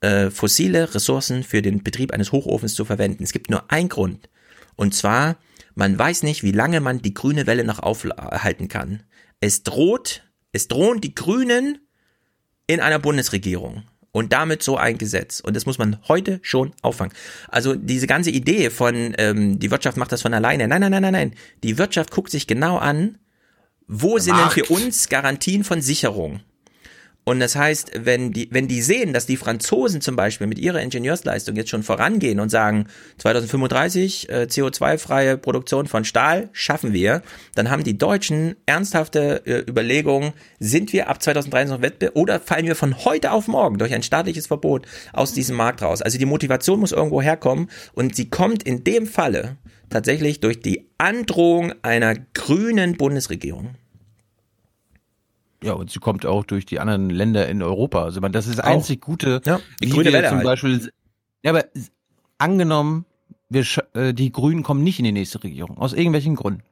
äh, 0.00 0.30
fossile 0.30 0.94
Ressourcen 0.94 1.42
für 1.42 1.62
den 1.62 1.82
Betrieb 1.82 2.12
eines 2.12 2.30
Hochofens 2.30 2.74
zu 2.74 2.84
verwenden? 2.84 3.24
Es 3.24 3.32
gibt 3.32 3.50
nur 3.50 3.72
einen 3.72 3.88
Grund. 3.88 4.28
Und 4.76 4.94
zwar, 4.94 5.36
man 5.74 5.98
weiß 5.98 6.22
nicht, 6.22 6.44
wie 6.44 6.52
lange 6.52 6.80
man 6.80 7.02
die 7.02 7.14
grüne 7.14 7.46
Welle 7.48 7.64
noch 7.64 7.80
aufhalten 7.80 8.68
kann. 8.68 9.02
Es 9.40 9.64
droht, 9.64 10.22
es 10.52 10.68
drohen 10.68 11.00
die 11.00 11.14
Grünen 11.14 11.78
in 12.68 12.80
einer 12.80 13.00
Bundesregierung 13.00 13.82
und 14.12 14.32
damit 14.32 14.62
so 14.62 14.76
ein 14.76 14.98
Gesetz. 14.98 15.40
Und 15.40 15.54
das 15.54 15.66
muss 15.66 15.78
man 15.78 15.98
heute 16.08 16.40
schon 16.42 16.72
auffangen. 16.82 17.12
Also 17.48 17.74
diese 17.74 18.06
ganze 18.06 18.30
Idee 18.30 18.70
von, 18.70 19.14
ähm, 19.18 19.58
die 19.58 19.70
Wirtschaft 19.70 19.96
macht 19.96 20.12
das 20.12 20.22
von 20.22 20.34
alleine. 20.34 20.68
Nein, 20.68 20.80
nein, 20.80 20.90
nein, 20.90 21.02
nein, 21.02 21.12
nein. 21.12 21.32
Die 21.62 21.78
Wirtschaft 21.78 22.10
guckt 22.10 22.30
sich 22.30 22.46
genau 22.46 22.78
an, 22.78 23.18
wo 23.86 24.18
sind 24.18 24.36
denn 24.36 24.50
für 24.50 24.66
uns 24.66 25.08
Garantien 25.08 25.64
von 25.64 25.80
Sicherung? 25.80 26.40
Und 27.28 27.40
das 27.40 27.56
heißt, 27.56 27.90
wenn 27.94 28.32
die, 28.32 28.48
wenn 28.52 28.68
die 28.68 28.80
sehen, 28.80 29.12
dass 29.12 29.26
die 29.26 29.36
Franzosen 29.36 30.00
zum 30.00 30.16
Beispiel 30.16 30.46
mit 30.46 30.58
ihrer 30.58 30.80
Ingenieursleistung 30.80 31.56
jetzt 31.56 31.68
schon 31.68 31.82
vorangehen 31.82 32.40
und 32.40 32.48
sagen, 32.48 32.86
2035 33.18 34.30
äh, 34.30 34.46
CO2-freie 34.48 35.36
Produktion 35.36 35.86
von 35.88 36.06
Stahl 36.06 36.48
schaffen 36.52 36.94
wir, 36.94 37.20
dann 37.54 37.68
haben 37.68 37.84
die 37.84 37.98
Deutschen 37.98 38.56
ernsthafte 38.64 39.42
äh, 39.44 39.70
Überlegungen, 39.70 40.32
sind 40.58 40.94
wir 40.94 41.10
ab 41.10 41.22
2030 41.22 41.70
noch 41.70 41.82
Wettbewerb 41.82 42.16
oder 42.16 42.40
fallen 42.40 42.64
wir 42.64 42.76
von 42.76 43.04
heute 43.04 43.32
auf 43.32 43.46
morgen 43.46 43.76
durch 43.76 43.92
ein 43.92 44.02
staatliches 44.02 44.46
Verbot 44.46 44.86
aus 45.12 45.34
diesem 45.34 45.56
Markt 45.56 45.82
raus? 45.82 46.00
Also 46.00 46.16
die 46.16 46.24
Motivation 46.24 46.80
muss 46.80 46.92
irgendwo 46.92 47.20
herkommen 47.20 47.68
und 47.92 48.16
sie 48.16 48.30
kommt 48.30 48.62
in 48.62 48.84
dem 48.84 49.06
Falle 49.06 49.58
tatsächlich 49.90 50.40
durch 50.40 50.62
die 50.62 50.88
Androhung 50.96 51.74
einer 51.82 52.14
grünen 52.32 52.96
Bundesregierung. 52.96 53.74
Ja, 55.62 55.72
und 55.72 55.90
sie 55.90 55.98
kommt 55.98 56.24
auch 56.24 56.44
durch 56.44 56.66
die 56.66 56.78
anderen 56.78 57.10
Länder 57.10 57.48
in 57.48 57.62
Europa. 57.62 58.04
Also 58.04 58.20
man, 58.20 58.32
das 58.32 58.46
ist 58.46 58.58
das 58.58 58.64
einzig 58.64 59.00
Gute, 59.00 59.40
ja, 59.44 59.60
die 59.82 59.88
grüne 59.88 60.12
Welle 60.12 60.28
zum 60.28 60.38
halt. 60.38 60.44
Beispiel. 60.44 60.92
Ja, 61.42 61.50
aber 61.50 61.64
angenommen, 62.38 63.04
wir, 63.48 63.64
äh, 63.94 64.14
die 64.14 64.30
Grünen 64.30 64.62
kommen 64.62 64.84
nicht 64.84 64.98
in 64.98 65.04
die 65.04 65.12
nächste 65.12 65.42
Regierung 65.42 65.78
aus 65.78 65.92
irgendwelchen 65.92 66.36
Gründen. 66.36 66.62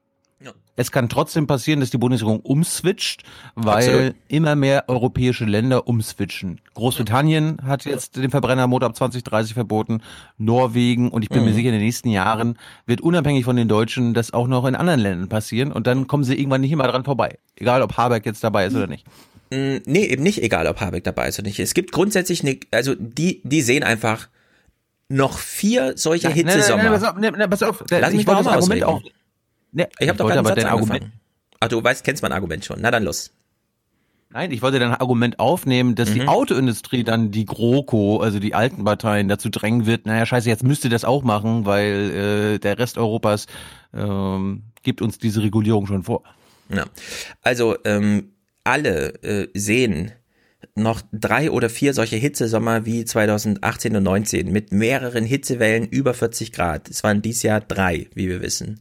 Ja. 0.40 0.52
Es 0.76 0.92
kann 0.92 1.08
trotzdem 1.08 1.46
passieren, 1.46 1.80
dass 1.80 1.90
die 1.90 1.96
Bundesregierung 1.96 2.40
umswitcht, 2.40 3.22
weil 3.54 3.88
Absolut. 3.88 4.14
immer 4.28 4.54
mehr 4.54 4.84
europäische 4.88 5.46
Länder 5.46 5.88
umswitchen. 5.88 6.60
Großbritannien 6.74 7.58
hat 7.64 7.86
jetzt 7.86 8.16
den 8.16 8.30
Verbrennermotor 8.30 8.90
ab 8.90 8.96
2030 8.96 9.54
verboten, 9.54 10.02
Norwegen 10.36 11.10
und 11.10 11.22
ich 11.22 11.30
bin 11.30 11.40
mhm. 11.40 11.46
mir 11.46 11.54
sicher, 11.54 11.68
in 11.68 11.74
den 11.74 11.82
nächsten 11.82 12.10
Jahren 12.10 12.58
wird 12.84 13.00
unabhängig 13.00 13.46
von 13.46 13.56
den 13.56 13.68
Deutschen 13.68 14.12
das 14.12 14.34
auch 14.34 14.46
noch 14.46 14.66
in 14.66 14.74
anderen 14.74 15.00
Ländern 15.00 15.28
passieren 15.30 15.72
und 15.72 15.86
dann 15.86 16.06
kommen 16.06 16.24
sie 16.24 16.34
irgendwann 16.34 16.60
nicht 16.60 16.72
immer 16.72 16.86
dran 16.86 17.04
vorbei. 17.04 17.38
Egal, 17.56 17.80
ob 17.80 17.96
Habeck 17.96 18.26
jetzt 18.26 18.44
dabei 18.44 18.66
ist 18.66 18.76
oder 18.76 18.88
nicht. 18.88 19.06
Mm, 19.50 19.76
nee, 19.86 20.04
eben 20.04 20.22
nicht 20.22 20.42
egal, 20.42 20.66
ob 20.66 20.80
Habeck 20.80 21.04
dabei 21.04 21.28
ist 21.28 21.38
oder 21.38 21.48
nicht. 21.48 21.60
Es 21.60 21.72
gibt 21.72 21.92
grundsätzlich 21.92 22.42
eine, 22.42 22.58
also 22.72 22.94
die, 22.94 23.40
die 23.44 23.62
sehen 23.62 23.84
einfach 23.84 24.28
noch 25.08 25.38
vier 25.38 25.96
solcher 25.96 26.30
Hitzesommer. 26.30 26.98
Nein, 26.98 27.14
nein, 27.20 27.34
nein, 27.38 27.50
pass 27.50 27.62
auf, 27.62 27.78
pass 27.78 27.92
auf. 27.92 28.00
Lass 28.00 28.12
mich 28.12 28.26
mal 28.26 28.42
das 28.42 28.46
Argument 28.48 28.84
auf. 28.84 29.02
Nee, 29.72 29.86
ich 29.98 30.08
habe 30.08 30.18
doch 30.18 30.28
gerade 30.28 30.54
dein 30.54 30.66
Argument. 30.66 31.10
Ach, 31.60 31.68
du 31.68 31.82
weißt, 31.82 32.04
kennst 32.04 32.22
mein 32.22 32.32
Argument 32.32 32.64
schon. 32.64 32.80
Na 32.80 32.90
dann 32.90 33.04
los. 33.04 33.32
Nein, 34.30 34.50
ich 34.50 34.60
wollte 34.60 34.78
dein 34.78 34.92
Argument 34.92 35.38
aufnehmen, 35.38 35.94
dass 35.94 36.10
mhm. 36.10 36.14
die 36.14 36.28
Autoindustrie 36.28 37.04
dann 37.04 37.30
die 37.30 37.46
GroKo, 37.46 38.18
also 38.18 38.38
die 38.38 38.54
alten 38.54 38.84
Parteien, 38.84 39.28
dazu 39.28 39.48
drängen 39.48 39.86
wird, 39.86 40.04
naja, 40.04 40.26
scheiße, 40.26 40.48
jetzt 40.48 40.64
müsst 40.64 40.84
ihr 40.84 40.90
das 40.90 41.04
auch 41.04 41.22
machen, 41.22 41.64
weil 41.64 42.56
äh, 42.56 42.58
der 42.58 42.78
Rest 42.78 42.98
Europas 42.98 43.46
ähm, 43.94 44.64
gibt 44.82 45.00
uns 45.00 45.18
diese 45.18 45.42
Regulierung 45.42 45.86
schon 45.86 46.02
vor. 46.02 46.22
Ja. 46.68 46.84
Also, 47.42 47.76
ähm, 47.84 48.32
alle 48.64 49.22
äh, 49.22 49.48
sehen 49.54 50.12
noch 50.74 51.00
drei 51.12 51.50
oder 51.50 51.70
vier 51.70 51.94
solche 51.94 52.16
Hitzesommer 52.16 52.84
wie 52.84 53.04
2018 53.04 53.96
und 53.96 54.02
19 54.02 54.50
mit 54.50 54.72
mehreren 54.72 55.24
Hitzewellen 55.24 55.86
über 55.86 56.12
40 56.12 56.52
Grad. 56.52 56.90
Es 56.90 57.04
waren 57.04 57.22
dies 57.22 57.42
Jahr 57.42 57.60
drei, 57.60 58.08
wie 58.14 58.28
wir 58.28 58.42
wissen. 58.42 58.80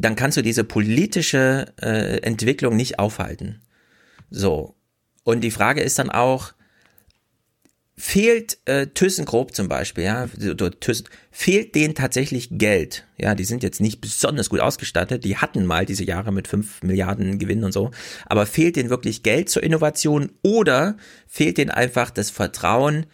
Dann 0.00 0.16
kannst 0.16 0.38
du 0.38 0.42
diese 0.42 0.64
politische 0.64 1.66
äh, 1.80 2.22
Entwicklung 2.22 2.74
nicht 2.74 2.98
aufhalten. 2.98 3.60
So. 4.30 4.74
Und 5.24 5.42
die 5.42 5.50
Frage 5.50 5.82
ist 5.82 5.98
dann 5.98 6.10
auch, 6.10 6.54
fehlt 7.98 8.58
äh, 8.64 8.86
ThyssenKrupp 8.86 9.54
zum 9.54 9.68
Beispiel, 9.68 10.04
ja, 10.04 10.26
Thyssen, 10.80 11.06
fehlt 11.30 11.74
denen 11.74 11.94
tatsächlich 11.94 12.48
Geld? 12.52 13.06
Ja, 13.18 13.34
die 13.34 13.44
sind 13.44 13.62
jetzt 13.62 13.82
nicht 13.82 14.00
besonders 14.00 14.48
gut 14.48 14.60
ausgestattet, 14.60 15.24
die 15.24 15.36
hatten 15.36 15.66
mal 15.66 15.84
diese 15.84 16.04
Jahre 16.04 16.32
mit 16.32 16.48
fünf 16.48 16.82
Milliarden 16.82 17.38
Gewinn 17.38 17.62
und 17.62 17.72
so, 17.72 17.90
aber 18.24 18.46
fehlt 18.46 18.76
denen 18.76 18.88
wirklich 18.88 19.22
Geld 19.22 19.50
zur 19.50 19.62
Innovation 19.62 20.32
oder 20.42 20.96
fehlt 21.26 21.58
denen 21.58 21.70
einfach 21.70 22.10
das 22.10 22.30
Vertrauen, 22.30 23.04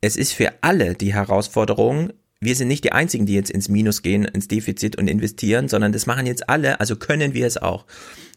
es 0.00 0.16
ist 0.16 0.32
für 0.32 0.52
alle 0.62 0.94
die 0.94 1.14
Herausforderung, 1.14 2.12
wir 2.42 2.56
sind 2.56 2.66
nicht 2.66 2.82
die 2.82 2.92
einzigen, 2.92 3.24
die 3.24 3.34
jetzt 3.34 3.50
ins 3.50 3.68
Minus 3.68 4.02
gehen, 4.02 4.24
ins 4.24 4.48
Defizit 4.48 4.98
und 4.98 5.06
investieren, 5.06 5.68
sondern 5.68 5.92
das 5.92 6.06
machen 6.06 6.26
jetzt 6.26 6.48
alle, 6.48 6.80
also 6.80 6.96
können 6.96 7.34
wir 7.34 7.46
es 7.46 7.56
auch. 7.56 7.86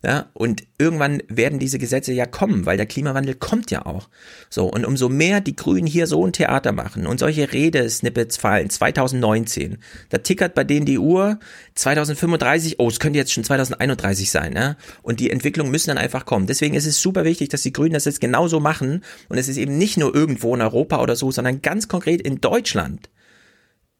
Ja, 0.04 0.28
und 0.34 0.64
irgendwann 0.78 1.24
werden 1.28 1.58
diese 1.58 1.80
Gesetze 1.80 2.14
ja 2.14 2.28
kommen, 2.28 2.68
weil 2.68 2.78
der 2.78 2.86
Klimawandel 2.86 3.34
kommt 3.34 3.72
ja 3.72 3.88
auch. 3.88 4.08
So, 4.52 4.68
und 4.68 4.86
umso 4.86 5.10
mehr 5.10 5.42
die 5.42 5.56
Grünen 5.56 5.88
hier 5.88 6.06
so 6.06 6.24
ein 6.24 6.34
Theater 6.34 6.72
machen 6.72 7.08
und 7.08 7.20
solche 7.20 7.52
Redesnippets 7.52 8.38
fallen, 8.38 8.70
2019, 8.70 9.80
da 10.10 10.20
tickert 10.20 10.54
bei 10.54 10.64
denen 10.64 10.86
die 10.86 11.00
Uhr, 11.00 11.40
2035, 11.74 12.80
oh, 12.80 12.88
es 12.88 13.00
könnte 13.00 13.18
jetzt 13.18 13.34
schon 13.34 13.44
2031 13.44 14.30
sein, 14.30 14.54
ne? 14.54 14.78
Und 15.02 15.20
die 15.20 15.32
Entwicklungen 15.32 15.72
müssen 15.72 15.90
dann 15.90 15.98
einfach 15.98 16.28
kommen. 16.28 16.46
Deswegen 16.46 16.76
ist 16.76 16.86
es 16.86 17.02
super 17.02 17.24
wichtig, 17.24 17.50
dass 17.50 17.64
die 17.64 17.74
Grünen 17.74 17.94
das 17.94 18.06
jetzt 18.06 18.22
genauso 18.22 18.60
machen. 18.60 19.04
Und 19.30 19.40
es 19.40 19.48
ist 19.48 19.58
eben 19.58 19.80
nicht 19.80 19.98
nur 19.98 20.14
irgendwo 20.14 20.54
in 20.54 20.62
Europa 20.62 21.02
oder 21.02 21.16
so, 21.16 21.32
sondern 21.32 21.64
ganz 21.64 21.88
konkret 21.88 22.22
in 22.22 22.40
Deutschland 22.40 23.10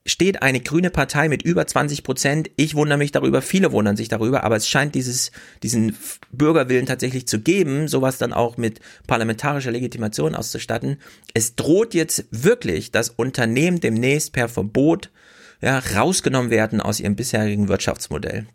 steht 0.06 0.44
eine 0.44 0.62
grüne 0.62 0.92
Partei 0.92 1.28
mit 1.30 1.42
über 1.42 1.66
20 1.66 2.04
Prozent. 2.04 2.52
Ich 2.58 2.76
wundere 2.76 3.00
mich 3.00 3.12
darüber, 3.12 3.42
viele 3.42 3.72
wundern 3.72 3.98
sich 3.98 4.08
darüber, 4.08 4.44
aber 4.44 4.56
es 4.56 4.68
scheint 4.68 4.94
dieses, 4.94 5.32
diesen 5.64 5.98
Bürgerwillen 6.32 6.86
tatsächlich 6.86 7.28
zu 7.28 7.40
geben, 7.40 7.88
sowas 7.88 8.20
dann 8.20 8.32
auch 8.32 8.58
mit 8.58 8.80
parlamentarischer 9.08 9.72
Legitimation 9.72 10.36
auszustatten. 10.36 10.98
Es 11.34 11.56
droht 11.56 11.96
jetzt 11.96 12.26
wirklich, 12.30 12.92
dass 12.92 13.10
Unternehmen 13.10 13.80
demnächst 13.80 14.32
per 14.32 14.48
Verbot 14.48 15.10
ja, 15.62 15.80
rausgenommen 15.80 16.52
werden 16.52 16.82
aus 16.82 17.00
ihrem 17.00 17.16
bisherigen 17.16 17.68
Wirtschaftsmodell. 17.68 18.46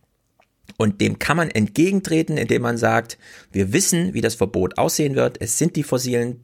Und 0.77 1.01
dem 1.01 1.19
kann 1.19 1.37
man 1.37 1.51
entgegentreten, 1.51 2.37
indem 2.37 2.63
man 2.63 2.79
sagt, 2.79 3.19
wir 3.51 3.73
wissen, 3.73 4.15
wie 4.15 4.21
das 4.21 4.37
Verbot 4.37 4.79
aussehen 4.79 5.17
wird. 5.17 5.41
Es 5.41 5.59
sind 5.59 5.75
die 5.75 5.83
fossilen 5.83 6.41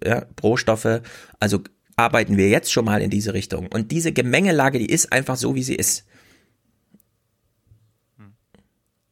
äh, 0.00 0.22
Rohstoffe, 0.42 1.00
also 1.38 1.60
arbeiten 2.02 2.36
wir 2.36 2.48
jetzt 2.48 2.72
schon 2.72 2.84
mal 2.84 3.00
in 3.00 3.10
diese 3.10 3.32
Richtung. 3.32 3.68
Und 3.68 3.92
diese 3.92 4.12
Gemengelage, 4.12 4.78
die 4.78 4.90
ist 4.90 5.12
einfach 5.12 5.36
so, 5.36 5.54
wie 5.54 5.62
sie 5.62 5.74
ist. 5.74 6.04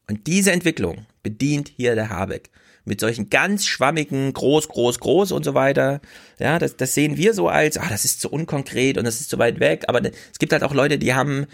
Und 0.09 0.27
diese 0.27 0.51
Entwicklung 0.51 1.07
bedient 1.23 1.71
hier 1.77 1.95
der 1.95 2.11
Habeck. 2.11 2.51
Mit 2.85 3.01
solchen 3.01 3.31
ganz 3.31 3.67
schwammigen, 3.67 4.33
groß, 4.33 4.69
groß, 4.69 4.99
groß 4.99 5.33
und 5.33 5.45
so 5.45 5.55
weiter. 5.55 6.01
Ja, 6.39 6.59
das, 6.59 6.77
das 6.77 6.95
sehen 6.95 7.17
wir 7.17 7.35
so 7.35 7.49
als, 7.49 7.77
ah, 7.77 7.87
das 7.89 8.05
ist 8.05 8.21
zu 8.21 8.31
unkonkret 8.31 8.99
und 8.99 9.05
das 9.05 9.21
ist 9.21 9.31
zu 9.31 9.39
weit 9.39 9.61
weg. 9.61 9.85
Aber 9.87 10.01
es 10.05 10.39
gibt 10.39 10.53
halt 10.53 10.65
auch 10.65 10.75
Leute, 10.75 10.99
die 10.99 11.15
haben 11.15 11.47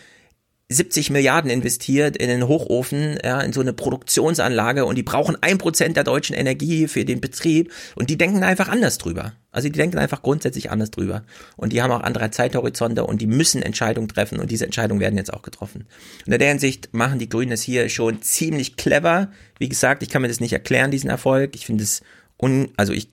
70 0.69 1.11
Milliarden 1.11 1.49
investiert 1.49 2.17
in 2.17 2.29
einen 2.29 2.49
Hochofen, 2.49 3.19
ja, 3.23 3.41
in 3.41 3.53
so 3.53 3.61
eine 3.61 3.73
Produktionsanlage 3.73 4.85
und 4.85 4.97
die 4.97 5.05
brauchen 5.05 5.37
ein 5.41 5.59
Prozent 5.59 5.97
der 5.97 6.03
deutschen 6.03 6.35
Energie 6.35 6.89
für 6.89 7.05
den 7.05 7.21
Betrieb 7.21 7.73
und 7.95 8.11
die 8.11 8.19
denken 8.19 8.43
einfach 8.43 8.69
anders 8.69 8.99
drüber. 8.99 9.33
Also 9.53 9.69
die 9.69 9.79
denken 9.79 9.99
einfach 9.99 10.23
grundsätzlich 10.23 10.73
anders 10.73 10.91
drüber 10.91 11.23
und 11.57 11.73
die 11.73 11.83
haben 11.83 11.93
auch 11.93 12.01
andere 12.01 12.33
Zeithorizonte 12.33 13.05
und 13.05 13.21
die 13.21 13.29
müssen 13.29 13.63
Entscheidungen 13.63 14.09
treffen 14.09 14.41
und 14.41 14.51
diese 14.51 14.65
Entscheidungen 14.65 15.01
werden 15.01 15.17
jetzt 15.17 15.33
auch 15.33 15.43
getroffen. 15.43 15.87
Und 16.27 16.33
in 16.33 16.39
der 16.41 16.49
Hinsicht 16.49 16.93
machen 16.93 17.21
die 17.21 17.29
Grünen 17.29 17.53
es 17.53 17.63
hier 17.63 17.89
schon 17.89 18.21
ziemlich 18.23 18.77
clever. 18.77 19.31
Wie 19.61 19.69
gesagt, 19.69 20.03
ich 20.03 20.09
kann 20.09 20.23
mir 20.23 20.29
das 20.29 20.41
nicht 20.41 20.53
erklären, 20.53 20.91
diesen 20.91 21.11
Erfolg. 21.11 21.55
Ich 21.55 21.65
finde 21.65 21.85
es 21.85 22.03
un, 22.43 22.71
also 22.77 22.93
ich 22.93 23.09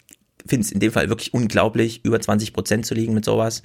finde 0.48 0.66
es 0.66 0.72
in 0.72 0.80
dem 0.80 0.92
Fall 0.92 1.08
wirklich 1.08 1.36
unglaublich, 1.36 2.04
über 2.04 2.20
20 2.20 2.52
Prozent 2.52 2.86
zu 2.88 2.96
liegen 2.96 3.14
mit 3.14 3.26
sowas. 3.26 3.62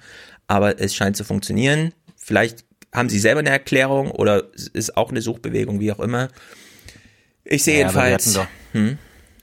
Aber 0.46 0.78
es 0.78 0.94
scheint 0.94 1.16
zu 1.16 1.24
funktionieren. 1.24 1.94
Vielleicht 2.16 2.67
haben 2.92 3.08
Sie 3.08 3.18
selber 3.18 3.40
eine 3.40 3.50
Erklärung 3.50 4.10
oder 4.10 4.44
ist 4.54 4.96
auch 4.96 5.10
eine 5.10 5.20
Suchbewegung, 5.20 5.80
wie 5.80 5.92
auch 5.92 6.00
immer? 6.00 6.28
Ich 7.44 7.64
sehe 7.64 7.74
ja, 7.74 7.80
jedenfalls. 7.80 8.34
Wir 8.34 8.42
hatten, 8.42 8.48
doch, 8.72 8.80
hm? 8.80 8.98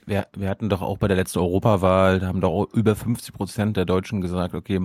wir, 0.06 0.26
wir 0.36 0.48
hatten 0.48 0.68
doch 0.68 0.82
auch 0.82 0.98
bei 0.98 1.08
der 1.08 1.16
letzten 1.16 1.38
Europawahl, 1.40 2.20
da 2.20 2.28
haben 2.28 2.40
doch 2.40 2.68
über 2.72 2.96
50 2.96 3.34
Prozent 3.34 3.76
der 3.76 3.84
Deutschen 3.84 4.20
gesagt, 4.20 4.54
okay, 4.54 4.80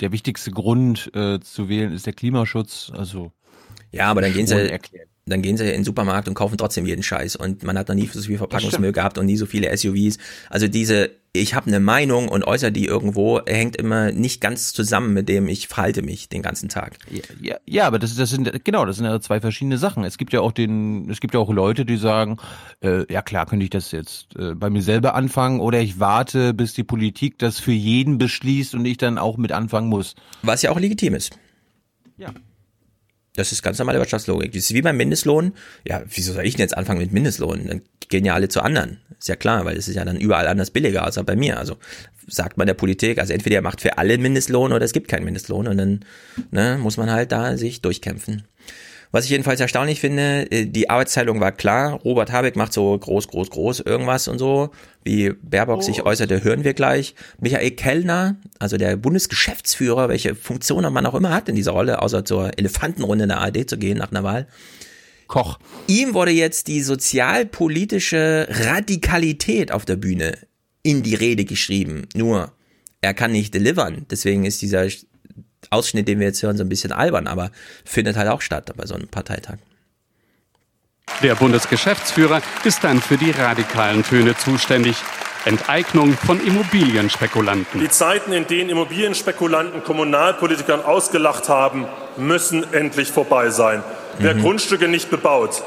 der 0.00 0.12
wichtigste 0.12 0.50
Grund 0.50 1.10
äh, 1.14 1.40
zu 1.40 1.68
wählen 1.68 1.92
ist 1.92 2.06
der 2.06 2.12
Klimaschutz. 2.12 2.90
Also 2.94 3.32
ja, 3.92 4.06
aber 4.06 4.22
dann 4.22 4.32
gehen 4.32 4.46
sie, 4.46 4.70
erklären 4.70 5.09
dann 5.30 5.42
gehen 5.42 5.56
sie 5.56 5.64
in 5.64 5.70
den 5.70 5.84
Supermarkt 5.84 6.28
und 6.28 6.34
kaufen 6.34 6.58
trotzdem 6.58 6.86
jeden 6.86 7.02
Scheiß 7.02 7.36
und 7.36 7.62
man 7.62 7.78
hat 7.78 7.88
noch 7.88 7.94
nie 7.94 8.06
so 8.06 8.20
viel 8.20 8.38
Verpackungsmüll 8.38 8.92
gehabt 8.92 9.18
und 9.18 9.26
nie 9.26 9.36
so 9.36 9.46
viele 9.46 9.76
SUVs. 9.76 10.18
Also 10.48 10.68
diese, 10.68 11.10
ich 11.32 11.54
habe 11.54 11.68
eine 11.68 11.80
Meinung 11.80 12.28
und 12.28 12.44
äußere 12.44 12.72
die 12.72 12.86
irgendwo, 12.86 13.40
hängt 13.46 13.76
immer 13.76 14.12
nicht 14.12 14.40
ganz 14.40 14.72
zusammen 14.72 15.14
mit 15.14 15.28
dem, 15.28 15.48
ich 15.48 15.68
verhalte 15.68 16.02
mich 16.02 16.28
den 16.28 16.42
ganzen 16.42 16.68
Tag. 16.68 16.98
Ja, 17.10 17.22
ja, 17.40 17.56
ja 17.66 17.86
aber 17.86 17.98
das, 17.98 18.14
das 18.16 18.30
sind 18.30 18.64
genau, 18.64 18.84
das 18.84 18.96
sind 18.96 19.06
ja 19.06 19.20
zwei 19.20 19.40
verschiedene 19.40 19.78
Sachen. 19.78 20.04
Es 20.04 20.18
gibt 20.18 20.32
ja 20.32 20.40
auch 20.40 20.52
den, 20.52 21.08
es 21.08 21.20
gibt 21.20 21.34
ja 21.34 21.40
auch 21.40 21.52
Leute, 21.52 21.84
die 21.84 21.96
sagen, 21.96 22.38
äh, 22.82 23.10
ja 23.12 23.22
klar, 23.22 23.46
könnte 23.46 23.64
ich 23.64 23.70
das 23.70 23.92
jetzt 23.92 24.36
äh, 24.36 24.54
bei 24.54 24.70
mir 24.70 24.82
selber 24.82 25.14
anfangen 25.14 25.60
oder 25.60 25.80
ich 25.80 26.00
warte, 26.00 26.52
bis 26.54 26.74
die 26.74 26.84
Politik 26.84 27.38
das 27.38 27.58
für 27.58 27.72
jeden 27.72 28.18
beschließt 28.18 28.74
und 28.74 28.84
ich 28.84 28.96
dann 28.96 29.18
auch 29.18 29.36
mit 29.36 29.52
anfangen 29.52 29.88
muss. 29.88 30.14
Was 30.42 30.62
ja 30.62 30.70
auch 30.70 30.80
legitim 30.80 31.14
ist. 31.14 31.38
Ja. 32.16 32.34
Das 33.36 33.52
ist 33.52 33.62
ganz 33.62 33.78
normale 33.78 33.98
Wirtschaftslogik. 33.98 34.52
Das 34.52 34.64
ist 34.64 34.74
wie 34.74 34.82
beim 34.82 34.96
Mindestlohn. 34.96 35.54
Ja, 35.86 36.02
wieso 36.06 36.32
soll 36.32 36.44
ich 36.46 36.54
denn 36.54 36.64
jetzt 36.64 36.76
anfangen 36.76 37.00
mit 37.00 37.12
Mindestlohn? 37.12 37.66
Dann 37.66 37.82
gehen 38.08 38.24
ja 38.24 38.34
alle 38.34 38.48
zu 38.48 38.60
anderen. 38.60 38.98
Ist 39.18 39.28
ja 39.28 39.36
klar, 39.36 39.64
weil 39.64 39.76
es 39.76 39.86
ist 39.86 39.94
ja 39.94 40.04
dann 40.04 40.16
überall 40.16 40.48
anders 40.48 40.70
billiger, 40.70 41.06
außer 41.06 41.22
bei 41.22 41.36
mir. 41.36 41.58
Also 41.58 41.76
sagt 42.26 42.56
man 42.56 42.66
der 42.66 42.74
Politik, 42.74 43.18
also 43.18 43.32
entweder 43.32 43.56
er 43.56 43.62
macht 43.62 43.80
für 43.80 43.98
alle 43.98 44.18
Mindestlohn 44.18 44.72
oder 44.72 44.84
es 44.84 44.92
gibt 44.92 45.08
keinen 45.08 45.24
Mindestlohn 45.24 45.68
und 45.68 45.76
dann 45.76 46.04
ne, 46.50 46.78
muss 46.80 46.96
man 46.96 47.10
halt 47.10 47.32
da 47.32 47.56
sich 47.56 47.82
durchkämpfen. 47.82 48.44
Was 49.12 49.24
ich 49.24 49.30
jedenfalls 49.30 49.60
erstaunlich 49.60 50.00
finde, 50.00 50.50
äh, 50.52 50.66
die 50.66 50.88
Arbeitsteilung 50.88 51.40
war 51.40 51.52
klar. 51.52 51.94
Robert 52.04 52.30
Habeck 52.30 52.56
macht 52.56 52.72
so 52.72 52.96
groß, 52.96 53.28
groß, 53.28 53.50
groß 53.50 53.80
irgendwas 53.80 54.28
und 54.28 54.38
so. 54.38 54.70
Wie 55.02 55.30
Baerbock 55.30 55.78
oh. 55.78 55.82
sich 55.82 56.02
äußerte, 56.02 56.44
hören 56.44 56.62
wir 56.62 56.74
gleich. 56.74 57.14
Michael 57.40 57.72
Kellner, 57.72 58.36
also 58.58 58.76
der 58.76 58.96
Bundesgeschäftsführer, 58.96 60.08
welche 60.08 60.34
Funktion 60.34 60.90
man 60.92 61.06
auch 61.06 61.14
immer 61.14 61.34
hat 61.34 61.48
in 61.48 61.56
dieser 61.56 61.72
Rolle, 61.72 62.02
außer 62.02 62.24
zur 62.24 62.56
Elefantenrunde 62.56 63.24
in 63.24 63.28
der 63.30 63.38
ARD 63.38 63.68
zu 63.68 63.78
gehen 63.78 63.98
nach 63.98 64.10
einer 64.10 64.22
Wahl. 64.22 64.46
Koch. 65.26 65.58
Ihm 65.86 66.14
wurde 66.14 66.32
jetzt 66.32 66.68
die 66.68 66.82
sozialpolitische 66.82 68.46
Radikalität 68.48 69.72
auf 69.72 69.84
der 69.84 69.96
Bühne 69.96 70.36
in 70.82 71.02
die 71.02 71.14
Rede 71.14 71.44
geschrieben. 71.44 72.06
Nur, 72.14 72.52
er 73.00 73.14
kann 73.14 73.32
nicht 73.32 73.54
delivern. 73.54 74.06
Deswegen 74.10 74.44
ist 74.44 74.60
dieser 74.62 74.88
Ausschnitt, 75.68 76.08
den 76.08 76.18
wir 76.18 76.28
jetzt 76.28 76.42
hören, 76.42 76.56
so 76.56 76.64
ein 76.64 76.68
bisschen 76.68 76.92
albern, 76.92 77.26
aber 77.26 77.50
findet 77.84 78.16
halt 78.16 78.28
auch 78.28 78.40
statt 78.40 78.72
bei 78.76 78.86
so 78.86 78.94
einem 78.94 79.08
Parteitag. 79.08 79.58
Der 81.22 81.34
Bundesgeschäftsführer 81.34 82.40
ist 82.64 82.82
dann 82.82 83.00
für 83.00 83.18
die 83.18 83.30
radikalen 83.30 84.02
Töne 84.02 84.36
zuständig. 84.36 84.96
Enteignung 85.44 86.12
von 86.18 86.38
Immobilienspekulanten. 86.44 87.80
Die 87.80 87.88
Zeiten, 87.88 88.32
in 88.32 88.46
denen 88.46 88.68
Immobilienspekulanten 88.70 89.82
Kommunalpolitikern 89.84 90.82
ausgelacht 90.82 91.48
haben, 91.48 91.86
müssen 92.16 92.70
endlich 92.74 93.10
vorbei 93.10 93.48
sein. 93.48 93.78
Mhm. 93.78 93.84
Wer 94.18 94.34
Grundstücke 94.34 94.86
nicht 94.86 95.10
bebaut, 95.10 95.62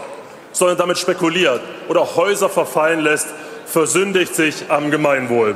sondern 0.52 0.78
damit 0.78 1.00
spekuliert 1.00 1.62
oder 1.88 2.16
Häuser 2.16 2.50
verfallen 2.50 3.00
lässt, 3.00 3.28
versündigt 3.66 4.36
sich 4.36 4.70
am 4.70 4.92
Gemeinwohl. 4.92 5.56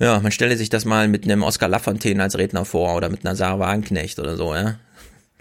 Ja, 0.00 0.18
man 0.18 0.32
stelle 0.32 0.56
sich 0.56 0.70
das 0.70 0.86
mal 0.86 1.08
mit 1.08 1.24
einem 1.24 1.42
Oskar 1.42 1.68
Lafontaine 1.68 2.22
als 2.22 2.38
Redner 2.38 2.64
vor 2.64 2.96
oder 2.96 3.10
mit 3.10 3.24
einer 3.24 3.36
Sarah 3.36 3.58
Wagenknecht 3.58 4.18
oder 4.18 4.36
so, 4.36 4.54
ja. 4.54 4.78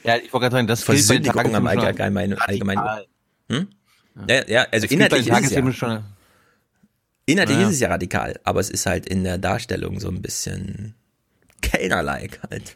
Ja, 0.03 0.17
ich 0.17 0.33
wollte 0.33 0.43
gerade 0.43 0.53
sagen, 0.53 0.67
das 0.67 0.83
Versündigung 0.83 1.55
am 1.55 1.65
allgemeinen, 1.65 2.37
allgemein. 2.37 2.79
Hm? 3.49 3.67
Ja, 4.27 4.47
ja, 4.47 4.67
also 4.71 4.87
inhaltlich 4.87 5.27
ist 5.27 5.45
es 5.45 5.51
ja. 5.51 5.71
Schon, 5.71 6.03
inhaltlich 7.25 7.57
ja. 7.57 7.67
ist 7.67 7.73
es 7.73 7.79
ja 7.79 7.89
radikal, 7.89 8.39
aber 8.43 8.59
es 8.59 8.69
ist 8.69 8.85
halt 8.85 9.07
in 9.07 9.23
der 9.23 9.37
Darstellung 9.37 9.99
so 9.99 10.09
ein 10.09 10.21
bisschen 10.21 10.93
Kellner-like 11.61 12.39
halt. 12.49 12.75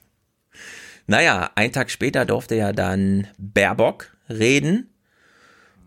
Naja, 1.05 1.51
ein 1.55 1.73
Tag 1.73 1.91
später 1.91 2.25
durfte 2.25 2.55
ja 2.55 2.71
dann 2.71 3.27
Baerbock 3.37 4.15
reden. 4.29 4.89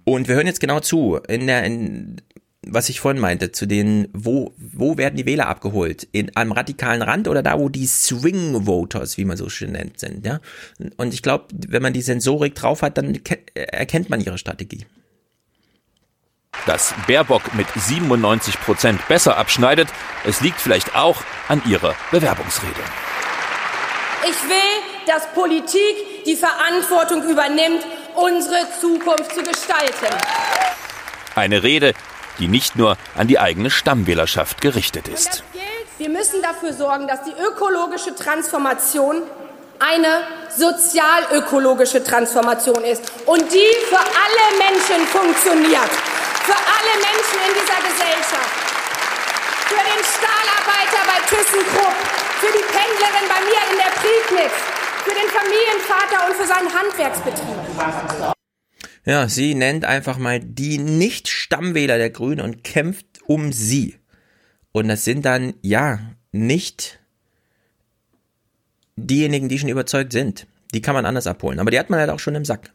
Und 0.05 0.29
wir 0.29 0.37
hören 0.37 0.47
jetzt 0.47 0.61
genau 0.61 0.81
zu. 0.81 1.17
In 1.27 1.47
der, 1.47 1.65
in, 1.65 2.21
was 2.69 2.89
ich 2.89 3.01
vorhin 3.01 3.21
meinte, 3.21 3.53
zu 3.53 3.67
den, 3.67 4.09
wo, 4.13 4.53
wo 4.57 4.99
werden 4.99 5.17
die 5.17 5.27
Wähler 5.27 5.47
abgeholt? 5.47 6.07
In 6.13 6.37
einem 6.37 6.53
radikalen 6.53 7.03
Rand 7.03 7.29
oder 7.29 7.43
da, 7.43 7.59
wo 7.59 7.69
die 7.69 7.87
Swing 7.87 8.67
Voters, 8.67 9.17
wie 9.17 9.25
man 9.25 9.37
so 9.37 9.49
schön 9.49 9.73
nennt, 9.73 9.99
sind, 10.01 10.27
ja? 10.27 10.41
Und 10.97 11.15
ich 11.15 11.23
glaube, 11.23 11.47
wenn 11.69 11.83
man 11.83 11.93
die 11.93 12.03
Sensorik 12.03 12.55
drauf 12.55 12.83
hat, 12.83 12.99
dann 12.99 13.19
erkennt 13.55 14.11
man 14.11 14.21
ihre 14.21 14.39
Strategie. 14.39 14.85
Dass 16.67 16.95
Baerbock 17.07 17.55
mit 17.55 17.67
97 17.75 18.59
Prozent 18.61 19.07
besser 19.09 19.37
abschneidet, 19.37 19.89
es 20.27 20.41
liegt 20.41 20.61
vielleicht 20.61 20.97
auch 20.97 21.23
an 21.49 21.63
ihrer 21.69 21.95
Bewerbungsrede. 22.11 22.81
Ich 24.23 24.49
will, 24.49 25.07
dass 25.07 25.33
Politik 25.35 26.25
die 26.27 26.35
Verantwortung 26.35 27.23
übernimmt, 27.31 27.87
unsere 28.17 28.67
Zukunft 28.81 29.35
zu 29.35 29.43
gestalten. 29.43 30.17
Eine 31.37 31.63
Rede, 31.63 31.93
die 32.39 32.49
nicht 32.49 32.77
nur 32.77 32.97
an 33.17 33.27
die 33.27 33.39
eigene 33.39 33.71
Stammwählerschaft 33.71 34.61
gerichtet 34.61 35.09
ist. 35.09 35.43
Wir 35.99 36.11
müssen 36.11 36.43
dafür 36.43 36.73
sorgen, 36.73 37.09
dass 37.09 37.23
die 37.23 37.33
ökologische 37.33 38.15
Transformation 38.15 39.23
eine 39.79 40.23
sozialökologische 40.57 42.03
Transformation 42.03 42.83
ist 42.85 43.03
und 43.27 43.41
die 43.53 43.73
für 43.89 43.99
alle 43.99 44.45
Menschen 44.59 45.07
funktioniert. 45.07 45.91
Für 46.45 46.57
alle 46.57 46.93
Menschen 47.01 47.39
in 47.49 47.53
dieser 47.55 47.81
Gesellschaft. 47.83 48.55
Für 49.69 49.83
den 49.83 50.03
Stahlarbeiter 50.05 51.03
bei 51.07 51.19
ThyssenKrupp, 51.29 51.97
für 52.41 52.53
die 52.53 52.65
Pendlerin 52.65 53.27
bei 53.29 53.41
mir 53.45 53.61
in 53.73 53.79
der 53.79 53.93
Prignitz, 53.99 54.55
für 55.05 55.15
den 55.15 55.29
Familienvater 55.29 56.29
und 56.29 56.37
für 56.37 56.47
seinen 56.47 56.73
Handwerksbetrieb. 56.73 58.37
Ja, 59.07 59.29
sie 59.29 59.55
nennt 59.55 59.85
einfach 59.85 60.19
mal 60.19 60.41
die 60.41 60.79
Nicht-Stammwähler 60.79 61.97
der 61.97 62.11
Grünen 62.11 62.41
und 62.41 62.65
kämpft 62.65 63.07
um 63.27 63.53
sie. 63.53 63.95
Und 64.73 64.89
das 64.89 65.05
sind 65.05 65.25
dann, 65.25 65.55
ja, 65.63 66.01
nicht 66.33 66.99
diejenigen, 68.97 69.49
die 69.49 69.61
schon 69.61 69.69
überzeugt 69.69 70.13
sind. 70.13 70.49
Die 70.75 70.83
kann 70.83 70.95
man 70.95 71.07
anders 71.07 71.29
abholen. 71.29 71.61
Aber 71.61 71.71
die 71.71 71.79
hat 71.79 71.89
man 71.89 72.01
halt 72.01 72.11
auch 72.11 72.19
schon 72.19 72.35
im 72.35 72.45
Sack. 72.45 72.73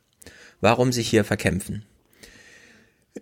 Warum 0.62 0.94
sich 0.94 1.10
hier 1.10 1.26
verkämpfen? 1.26 1.86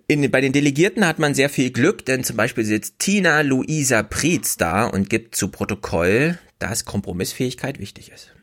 In, 0.07 0.30
bei 0.30 0.40
den 0.40 0.53
Delegierten 0.53 1.07
hat 1.07 1.18
man 1.18 1.34
sehr 1.34 1.49
viel 1.49 1.72
Glück, 1.72 2.06
denn 2.06 2.23
zum 2.23 2.38
Beispiel 2.38 2.64
sitzt 2.64 2.99
Tina 2.99 3.41
Luisa 3.41 4.03
Prietz 4.03 4.56
da 4.57 4.86
und 4.86 5.10
gibt 5.10 5.36
zu 5.36 5.48
Protokoll, 5.48 6.38
dass 6.60 6.86
Kompromissfähigkeit 6.86 7.80
wichtig 7.80 8.11
ist. 8.11 8.34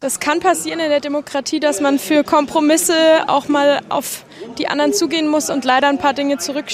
Das 0.00 0.20
kann 0.20 0.40
passieren 0.40 0.78
in 0.78 0.90
der 0.90 1.00
Demokratie, 1.00 1.58
dass 1.58 1.80
man 1.80 1.98
für 1.98 2.22
Kompromisse 2.22 2.94
auch 3.28 3.48
mal 3.48 3.80
auf 3.88 4.26
die 4.58 4.68
anderen 4.68 4.92
zugehen 4.92 5.26
muss 5.26 5.48
und 5.48 5.64
leider 5.64 5.88
ein 5.88 5.98
paar 5.98 6.12
Dinge 6.12 6.36
zurück, 6.36 6.66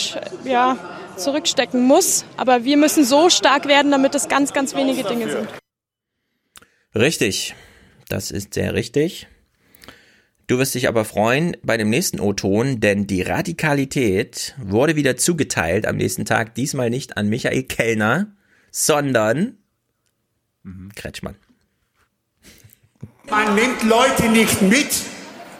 ja, 0.44 0.76
zurückstecken 1.16 1.82
muss. 1.82 2.24
Aber 2.36 2.64
wir 2.64 2.76
müssen 2.76 3.04
so 3.04 3.30
stark 3.30 3.68
werden, 3.68 3.92
damit 3.92 4.16
es 4.16 4.28
ganz, 4.28 4.52
ganz 4.52 4.74
wenige 4.74 5.04
Dinge 5.04 5.30
sind. 5.30 5.48
Richtig. 6.94 7.54
Das 8.08 8.30
ist 8.30 8.54
sehr 8.54 8.74
richtig. 8.74 9.28
Du 10.48 10.58
wirst 10.58 10.74
dich 10.74 10.88
aber 10.88 11.04
freuen 11.04 11.56
bei 11.62 11.76
dem 11.76 11.88
nächsten 11.88 12.20
O-Ton, 12.20 12.80
denn 12.80 13.06
die 13.06 13.22
Radikalität 13.22 14.54
wurde 14.58 14.96
wieder 14.96 15.16
zugeteilt 15.16 15.86
am 15.86 15.96
nächsten 15.96 16.24
Tag. 16.24 16.56
Diesmal 16.56 16.90
nicht 16.90 17.16
an 17.16 17.28
Michael 17.28 17.62
Kellner, 17.62 18.34
sondern 18.70 19.58
mhm. 20.64 20.90
Kretschmann. 20.94 21.36
Man 23.32 23.54
nimmt 23.54 23.82
Leute 23.84 24.28
nicht 24.28 24.60
mit, 24.60 24.90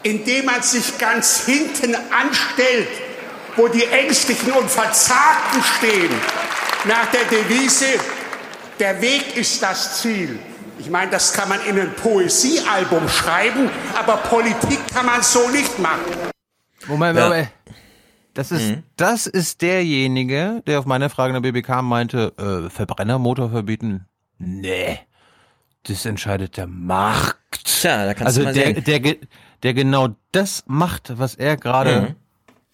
indem 0.03 0.45
man 0.45 0.61
sich 0.61 0.99
ganz 0.99 1.47
hinten 1.47 1.95
anstellt, 1.95 2.89
wo 3.57 3.67
die 3.67 3.87
Ängstlichen 3.87 4.53
und 4.53 4.71
Verzagten 4.71 5.63
stehen, 5.79 6.11
nach 6.87 7.07
der 7.07 7.25
Devise, 7.25 7.87
der 8.79 9.01
Weg 9.01 9.39
ist 9.39 9.63
das 9.63 10.03
Ziel. 10.03 10.39
Ich 10.79 10.91
meine, 10.91 11.13
das 11.13 11.33
kann 11.33 11.49
man 11.49 11.65
in 11.65 11.81
ein 11.81 11.95
Poesiealbum 11.95 13.09
schreiben, 13.09 13.71
aber 13.99 14.19
Politik 14.19 14.81
kann 14.93 15.07
man 15.07 15.23
so 15.23 15.49
nicht 15.49 15.79
machen. 15.79 16.13
Moment, 16.89 17.19
ja. 17.19 17.25
Moment. 17.25 17.49
Das 18.35 18.53
ist, 18.53 18.69
mhm. 18.69 18.83
das 18.99 19.27
ist 19.27 19.63
derjenige, 19.63 20.63
der 20.67 20.79
auf 20.79 20.85
meine 20.85 21.09
Frage 21.09 21.35
in 21.35 21.43
der 21.43 21.51
BBK 21.51 21.81
meinte, 21.81 22.35
äh, 22.37 22.69
Verbrennermotor 22.69 23.49
verbieten? 23.49 24.05
Nee. 24.37 24.99
Das 25.85 26.07
entscheidet 26.07 26.57
der 26.57 26.67
Markt. 26.67 27.65
Tja, 27.65 28.07
da 28.07 28.15
kannst 28.15 28.27
also 28.27 28.41
du 28.41 28.47
mal 28.47 28.55
der, 28.55 28.73
der, 28.75 29.01
der, 29.01 29.17
der 29.63 29.75
genau 29.75 30.15
das 30.31 30.65
macht, 30.67 31.19
was 31.19 31.35
er 31.35 31.57
gerade 31.57 32.17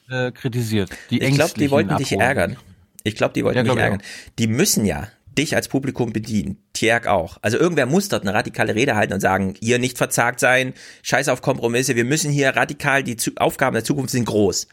mhm. 0.09 0.15
äh, 0.15 0.33
kritisiert. 0.33 0.91
Die 1.11 1.23
ich 1.23 1.35
glaube, 1.35 1.55
die 1.57 1.71
wollten 1.71 1.97
dich 1.97 2.13
ärgern. 2.13 2.57
Ich 3.05 3.17
glaube, 3.17 3.33
die 3.35 3.45
wollten 3.45 3.57
Ja, 3.57 3.63
dich 3.63 3.69
glaub 3.69 3.79
ich 3.79 3.85
ärgern. 3.85 4.03
Die 4.39 4.47
müssen 4.47 4.85
ja 4.85 5.09
dich 5.39 5.55
als 5.55 5.69
Publikum 5.69 6.13
bedienen. 6.13 6.59
Tjerk 6.73 7.07
auch. 7.07 7.39
Also 7.43 7.59
irgendwer 7.59 7.87
muss 7.87 8.09
dort 8.09 8.23
eine 8.23 8.35
radikale 8.35 8.75
Rede 8.75 8.97
halten 8.97 9.13
und 9.13 9.21
sagen, 9.21 9.55
ihr 9.61 9.79
nicht 9.79 9.97
verzagt 9.97 10.41
sein, 10.41 10.75
scheiß 11.03 11.29
auf 11.29 11.43
Kompromisse, 11.43 11.97
wir 11.97 12.05
müssen 12.05 12.31
hier 12.31 12.51
radikal, 12.51 13.05
die 13.05 13.17
Zu 13.17 13.31
Aufgaben 13.37 13.75
der 13.75 13.85
Zukunft 13.85 14.11
sind 14.11 14.25
groß. 14.25 14.67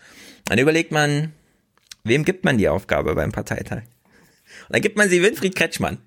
Dann 0.46 0.58
überlegt 0.58 0.92
man, 0.92 1.34
wem 2.04 2.26
gibt 2.26 2.44
man 2.46 2.58
die 2.58 2.68
Aufgabe 2.68 3.14
beim 3.16 3.32
Parteitag? 3.32 3.84
Und 4.68 4.74
dann 4.74 4.82
gibt 4.82 4.98
man 4.98 5.08
sie 5.10 5.22
Winfried 5.22 5.56
Kretschmann. 5.56 6.00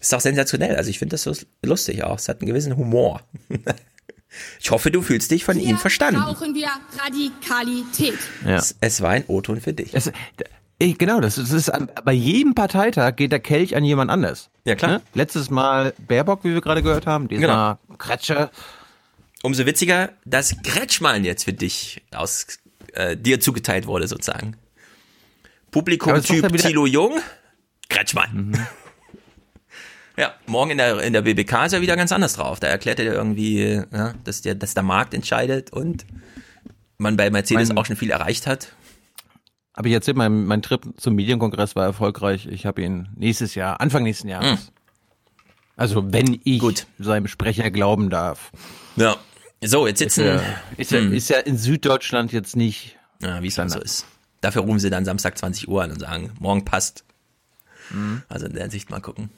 Ist 0.00 0.12
doch 0.12 0.20
sensationell. 0.20 0.76
Also 0.76 0.90
ich 0.90 0.98
finde 0.98 1.14
das 1.14 1.22
so 1.22 1.34
lustig 1.62 2.02
auch. 2.04 2.16
Es 2.18 2.28
hat 2.28 2.40
einen 2.40 2.48
gewissen 2.48 2.76
Humor. 2.76 3.22
Ich 4.60 4.70
hoffe, 4.70 4.92
du 4.92 5.02
fühlst 5.02 5.30
dich 5.32 5.44
von 5.44 5.58
ihm 5.58 5.76
verstanden. 5.76 6.20
Brauchen 6.20 6.54
wir 6.54 6.68
Radikalität. 7.02 8.18
Ja. 8.44 8.58
Es, 8.58 8.76
es 8.80 9.00
war 9.00 9.10
ein 9.10 9.24
O-Ton 9.26 9.60
für 9.60 9.72
dich. 9.72 9.92
Es, 9.92 10.12
ich, 10.78 10.96
genau, 10.98 11.20
das 11.20 11.36
ist, 11.36 11.52
das 11.52 11.68
ist 11.68 12.04
bei 12.04 12.12
jedem 12.12 12.54
Parteitag 12.54 13.16
geht 13.16 13.32
der 13.32 13.40
Kelch 13.40 13.76
an 13.76 13.84
jemand 13.84 14.10
anders. 14.10 14.50
Ja, 14.64 14.76
klar. 14.76 14.90
Ne? 14.90 15.02
Letztes 15.14 15.50
Mal 15.50 15.94
Baerbock, 15.98 16.44
wie 16.44 16.54
wir 16.54 16.60
gerade 16.60 16.82
gehört 16.82 17.06
haben, 17.06 17.28
diesmal 17.28 17.78
Kretscher. 17.98 18.50
Umso 19.42 19.66
witziger, 19.66 20.10
dass 20.24 20.54
Kretschmann 20.62 21.24
jetzt 21.24 21.44
für 21.44 21.52
dich 21.52 22.02
aus 22.14 22.46
äh, 22.92 23.16
dir 23.16 23.40
zugeteilt 23.40 23.86
wurde, 23.86 24.06
sozusagen. 24.06 24.56
Publikum-Typ 25.70 26.56
Thilo 26.56 26.86
Jung, 26.86 27.20
Kretschmann. 27.88 28.66
Ja, 30.16 30.34
morgen 30.46 30.72
in 30.72 30.78
der, 30.78 31.00
in 31.02 31.12
der 31.12 31.22
BBK 31.22 31.66
ist 31.66 31.72
er 31.72 31.80
wieder 31.80 31.96
ganz 31.96 32.12
anders 32.12 32.34
drauf. 32.34 32.60
Da 32.60 32.66
erklärt 32.66 32.98
er 33.00 33.12
irgendwie, 33.12 33.82
ja, 33.92 34.14
dass, 34.24 34.42
der, 34.42 34.54
dass 34.54 34.74
der 34.74 34.82
Markt 34.82 35.14
entscheidet 35.14 35.72
und 35.72 36.04
man 36.98 37.16
bei 37.16 37.30
Mercedes 37.30 37.68
Mein- 37.68 37.78
auch 37.78 37.86
schon 37.86 37.96
viel 37.96 38.10
erreicht 38.10 38.46
hat. 38.46 38.72
Aber 39.72 39.86
ich 39.88 39.94
erzähl, 39.94 40.14
mein, 40.14 40.44
mein 40.44 40.60
Trip 40.62 40.82
zum 40.98 41.14
Medienkongress 41.14 41.74
war 41.76 41.84
erfolgreich. 41.86 42.46
Ich 42.46 42.66
habe 42.66 42.82
ihn 42.82 43.08
nächstes 43.16 43.54
Jahr, 43.54 43.80
Anfang 43.80 44.02
nächsten 44.02 44.28
Jahres. 44.28 44.72
Also 45.76 46.12
wenn 46.12 46.38
ich 46.44 46.62
seinem 46.98 47.26
Sprecher 47.28 47.70
glauben 47.70 48.10
darf. 48.10 48.50
Ja. 48.96 49.16
So, 49.62 49.86
jetzt 49.86 49.98
sitzen. 50.00 50.24
Ist 50.24 50.26
ja, 50.26 50.42
ist, 50.76 50.90
ja, 50.90 50.98
Hm. 50.98 51.12
ist 51.12 51.30
ja 51.30 51.38
in 51.38 51.56
Süddeutschland 51.56 52.32
jetzt 52.32 52.56
nicht. 52.56 52.98
Ja, 53.22 53.42
wie 53.42 53.46
es 53.46 53.54
dann 53.54 53.68
so 53.70 53.78
ist. 53.80 54.06
Dafür 54.42 54.62
rufen 54.62 54.78
sie 54.80 54.90
dann 54.90 55.04
Samstag 55.04 55.38
20 55.38 55.68
Uhr 55.68 55.82
an 55.82 55.90
und 55.92 56.00
sagen, 56.00 56.32
morgen 56.40 56.64
passt. 56.64 57.04
Mhm. 57.90 58.22
Also 58.28 58.46
in 58.46 58.54
der 58.54 58.70
Sicht 58.70 58.90
mal 58.90 59.00
gucken. 59.00 59.30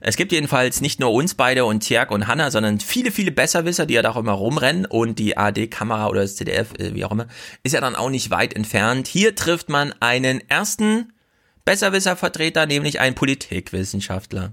Es 0.00 0.16
gibt 0.16 0.32
jedenfalls 0.32 0.80
nicht 0.80 1.00
nur 1.00 1.12
uns 1.12 1.34
beide 1.34 1.64
und 1.64 1.80
Tjerk 1.80 2.10
und 2.10 2.26
Hanna, 2.26 2.50
sondern 2.50 2.80
viele, 2.80 3.10
viele 3.10 3.32
Besserwisser, 3.32 3.86
die 3.86 3.94
ja 3.94 4.02
da 4.02 4.10
auch 4.10 4.16
immer 4.16 4.32
rumrennen 4.32 4.86
und 4.86 5.18
die 5.18 5.36
AD-Kamera 5.36 6.08
oder 6.08 6.22
das 6.22 6.36
ZDF, 6.36 6.74
äh, 6.78 6.94
wie 6.94 7.04
auch 7.04 7.12
immer, 7.12 7.26
ist 7.62 7.72
ja 7.72 7.80
dann 7.80 7.96
auch 7.96 8.10
nicht 8.10 8.30
weit 8.30 8.54
entfernt. 8.54 9.08
Hier 9.08 9.34
trifft 9.34 9.68
man 9.68 9.92
einen 10.00 10.48
ersten 10.48 11.12
Besserwisser-Vertreter, 11.64 12.66
nämlich 12.66 13.00
einen 13.00 13.14
Politikwissenschaftler. 13.14 14.52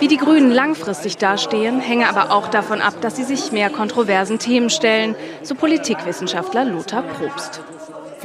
Wie 0.00 0.08
die 0.08 0.16
Grünen 0.16 0.50
langfristig 0.50 1.16
dastehen, 1.16 1.80
hänge 1.80 2.08
aber 2.08 2.32
auch 2.32 2.48
davon 2.48 2.80
ab, 2.80 3.00
dass 3.00 3.16
sie 3.16 3.24
sich 3.24 3.52
mehr 3.52 3.70
kontroversen 3.70 4.38
Themen 4.38 4.68
stellen, 4.68 5.14
so 5.42 5.54
Politikwissenschaftler 5.54 6.64
Lothar 6.64 7.02
Probst. 7.02 7.62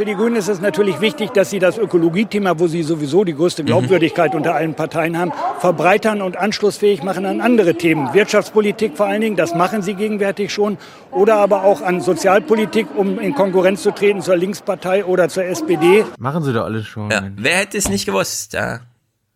Für 0.02 0.06
die 0.06 0.16
Grünen 0.16 0.36
ist 0.36 0.48
es 0.48 0.60
natürlich 0.60 1.00
wichtig, 1.00 1.30
dass 1.30 1.52
sie 1.52 1.60
das 1.60 1.78
Ökologiethema, 1.78 2.58
wo 2.58 2.66
sie 2.66 2.82
sowieso 2.82 3.24
die 3.24 3.36
größte 3.36 3.64
Glaubwürdigkeit 3.64 4.34
unter 4.34 4.56
allen 4.56 4.74
Parteien 4.74 5.16
haben, 5.16 5.32
verbreitern 5.60 6.24
und 6.24 6.38
anschlussfähig 6.38 7.04
machen 7.04 7.24
an 7.28 7.40
andere 7.40 7.76
Themen. 7.76 8.12
Wirtschaftspolitik 8.12 8.98
vor 8.98 9.06
allen 9.06 9.22
Dingen, 9.22 9.36
das 9.36 9.54
machen 9.54 9.84
sie 9.84 9.94
gegenwärtig 9.94 10.52
schon. 10.52 10.80
Oder 11.12 11.36
aber 11.36 11.66
auch 11.66 11.84
an 11.84 12.02
Sozialpolitik, 12.02 12.88
um 12.98 13.20
in 13.20 13.36
Konkurrenz 13.36 13.84
zu 13.84 13.92
treten 13.92 14.24
zur 14.24 14.36
Linkspartei 14.38 15.06
oder 15.06 15.30
zur 15.30 15.44
SPD. 15.44 16.04
Machen 16.18 16.44
sie 16.44 16.52
doch 16.52 16.64
alles 16.66 16.88
schon. 16.88 17.12
Ja, 17.12 17.30
wer 17.36 17.58
hätte 17.58 17.78
es 17.78 17.88
nicht 17.88 18.08
gewusst? 18.08 18.54
Ja, 18.54 18.80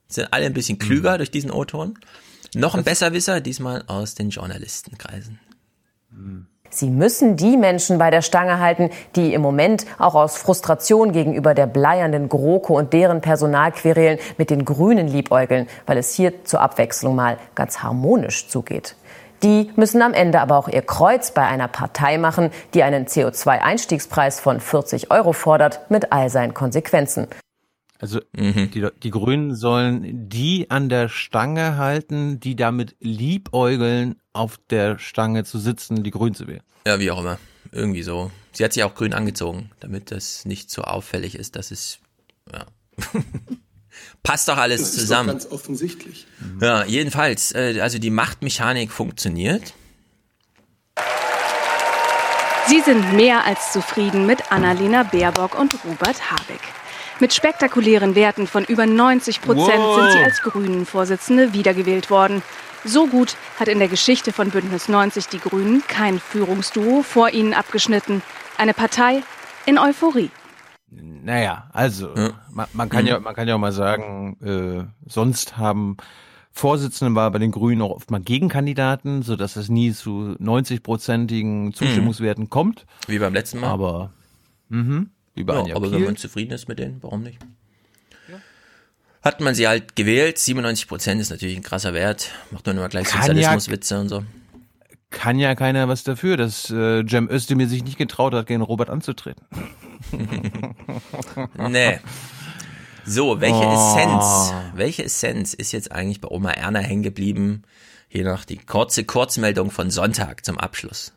sind 0.08 0.34
alle 0.34 0.48
ein 0.48 0.54
bisschen 0.54 0.80
klüger 0.80 1.20
durch 1.20 1.30
diesen 1.30 1.52
O-Ton. 1.52 2.00
Noch 2.56 2.74
ein 2.74 2.84
Besserwisser, 2.84 3.40
diesmal 3.40 3.84
aus 3.86 4.16
den 4.16 4.32
Journalistenkreisen. 4.32 5.40
Sie 6.76 6.90
müssen 6.90 7.38
die 7.38 7.56
Menschen 7.56 7.98
bei 7.98 8.12
der 8.12 8.22
Stange 8.22 8.60
halten, 8.60 8.90
die 9.16 9.34
im 9.34 9.42
Moment 9.42 9.86
auch 9.98 10.14
aus 10.14 10.36
Frustration 10.36 11.14
gegenüber 11.14 11.54
der 11.54 11.68
bleiernden 11.68 12.28
GroKo 12.28 12.78
und 12.78 12.92
deren 12.92 13.22
Personalquerelen 13.22 14.20
mit 14.38 14.50
den 14.50 14.66
Grünen 14.66 15.08
liebäugeln, 15.08 15.68
weil 15.86 15.98
es 15.98 16.14
hier 16.14 16.44
zur 16.44 16.60
Abwechslung 16.60 17.16
mal 17.16 17.38
ganz 17.56 17.82
harmonisch 17.82 18.50
zugeht. 18.50 18.98
Die 19.42 19.72
müssen 19.78 20.02
am 20.02 20.14
Ende 20.14 20.42
aber 20.42 20.58
auch 20.58 20.68
ihr 20.68 20.82
Kreuz 20.82 21.32
bei 21.32 21.48
einer 21.48 21.70
Partei 21.70 22.18
machen, 22.18 22.50
die 22.74 22.84
einen 22.84 23.06
CO2-Einstiegspreis 23.06 24.42
von 24.42 24.60
40 24.60 25.12
Euro 25.12 25.32
fordert, 25.32 25.90
mit 25.90 26.12
all 26.12 26.30
seinen 26.30 26.54
Konsequenzen. 26.54 27.28
Also 28.00 28.20
die, 28.36 28.88
die 29.02 29.10
Grünen 29.10 29.56
sollen 29.56 30.28
die 30.28 30.70
an 30.70 30.90
der 30.90 31.08
Stange 31.08 31.78
halten, 31.78 32.42
die 32.42 32.58
damit 32.58 32.98
liebäugeln, 33.00 34.16
auf 34.36 34.60
der 34.70 35.00
Stange 35.00 35.44
zu 35.46 35.60
sitzen, 35.60 36.04
die 36.04 36.12
Grünen 36.12 36.36
zu 36.36 36.48
wählen. 36.48 36.62
Ja, 36.86 37.00
wie 37.00 37.10
auch 37.12 37.20
immer. 37.20 37.40
irgendwie 37.72 38.04
so. 38.04 38.32
Sie 38.52 38.64
hat 38.64 38.74
sich 38.74 38.84
auch 38.84 38.94
grün 38.96 39.14
angezogen, 39.14 39.72
damit 39.80 40.12
das 40.12 40.46
nicht 40.46 40.70
so 40.70 40.84
auffällig 40.84 41.36
ist, 41.36 41.56
dass 41.56 41.72
es, 41.72 42.00
ja. 42.54 42.66
Passt 44.24 44.48
doch 44.48 44.58
alles 44.58 44.82
das 44.82 44.90
ist 44.92 45.00
zusammen. 45.00 45.28
Doch 45.30 45.34
ganz 45.36 45.52
offensichtlich. 45.52 46.28
Ja, 46.62 46.84
jedenfalls, 46.86 47.54
äh, 47.54 47.80
also 47.82 47.98
die 48.00 48.10
Machtmechanik 48.10 48.92
funktioniert. 48.92 49.74
Sie 52.68 52.82
sind 52.82 53.14
mehr 53.14 53.46
als 53.46 53.72
zufrieden 53.72 54.26
mit 54.26 54.52
Annalena 54.52 55.04
Baerbock 55.04 55.58
und 55.58 55.76
Robert 55.86 56.32
Habeck. 56.32 56.62
Mit 57.20 57.34
spektakulären 57.34 58.16
Werten 58.16 58.48
von 58.48 58.66
über 58.66 58.86
90 58.86 59.42
Prozent 59.42 59.78
Wow. 59.80 60.02
sind 60.02 60.12
sie 60.14 60.24
als 60.24 60.42
Grünen-Vorsitzende 60.42 61.54
wiedergewählt 61.54 62.10
worden. 62.10 62.42
So 62.86 63.08
gut 63.08 63.36
hat 63.60 63.68
in 63.68 63.80
der 63.80 63.88
Geschichte 63.88 64.32
von 64.32 64.52
Bündnis 64.52 64.88
90 64.88 65.28
die 65.28 65.40
Grünen 65.40 65.82
kein 65.88 66.20
Führungsduo 66.20 67.02
vor 67.02 67.32
ihnen 67.32 67.54
abgeschnitten. 67.54 68.22
Eine 68.58 68.74
Partei 68.74 69.24
in 69.66 69.78
Euphorie. 69.80 70.30
Naja, 70.92 71.68
also 71.74 72.14
man, 72.52 72.68
man 72.74 72.90
kann 72.90 73.04
Mhm. 73.04 73.08
ja, 73.10 73.20
man 73.20 73.34
kann 73.36 73.48
ja 73.48 73.56
auch 73.56 73.60
mal 73.60 73.72
sagen, 73.72 74.38
äh, 74.42 75.10
sonst 75.10 75.58
haben 75.58 75.98
Vorsitzende 76.52 77.16
war 77.16 77.32
bei 77.32 77.40
den 77.40 77.52
Grünen 77.52 77.82
auch 77.82 77.90
oft 77.90 78.12
mal 78.12 78.22
Gegenkandidaten, 78.22 79.24
so 79.24 79.36
dass 79.36 79.58
es 79.58 79.68
nie 79.68 79.92
zu 79.92 80.36
90-prozentigen 80.40 81.74
Zustimmungswerten 81.74 82.50
kommt. 82.50 82.86
Wie 83.08 83.20
beim 83.20 83.34
letzten 83.34 83.60
Mal. 83.60 83.68
Aber 83.72 84.14
mhm, 84.70 85.10
wie 85.34 85.44
bei 85.44 85.56
Ja, 85.56 85.60
Anja 85.62 85.76
aber 85.76 85.88
Piel. 85.90 85.98
wenn 85.98 86.06
man 86.06 86.16
zufrieden 86.18 86.54
ist 86.54 86.70
mit 86.70 86.80
denen, 86.80 87.02
warum 87.02 87.24
nicht? 87.24 87.40
Hat 89.26 89.42
man 89.42 89.56
sie 89.56 89.68
halt 89.68 89.96
gewählt, 89.96 90.38
97 90.38 90.88
Prozent 90.88 91.20
ist 91.20 91.32
natürlich 91.32 91.58
ein 91.58 91.64
krasser 91.64 91.94
Wert. 91.94 92.30
Macht 92.52 92.66
man 92.68 92.78
immer 92.78 92.90
gleich 92.90 93.10
Sozialismuswitze 93.10 94.00
und 94.00 94.08
so. 94.10 94.24
kann 95.10 95.40
ja 95.40 95.56
keiner 95.56 95.88
was 95.88 96.04
dafür, 96.04 96.38
dass 96.38 96.70
äh, 96.70 97.04
Cem 97.08 97.28
Özdemir 97.30 97.68
sich 97.68 97.84
nicht 97.84 97.98
getraut 97.98 98.34
hat, 98.36 98.46
gegen 98.48 98.62
Robert 98.62 98.90
anzutreten. 98.90 99.44
Nee. 101.58 102.00
So, 103.06 103.40
welche 103.42 103.56
Oh. 103.56 103.74
Essenz, 103.74 104.54
welche 104.76 105.04
Essenz 105.04 105.54
ist 105.54 105.72
jetzt 105.72 105.92
eigentlich 105.92 106.22
bei 106.22 106.28
Oma 106.30 106.52
Erna 106.52 106.80
hängen 106.80 107.04
geblieben? 107.04 107.64
Hier 108.08 108.24
noch 108.26 108.46
die 108.46 108.58
kurze 108.58 109.04
Kurzmeldung 109.04 109.72
von 109.72 109.90
Sonntag 109.92 110.46
zum 110.46 110.58
Abschluss. 110.60 111.14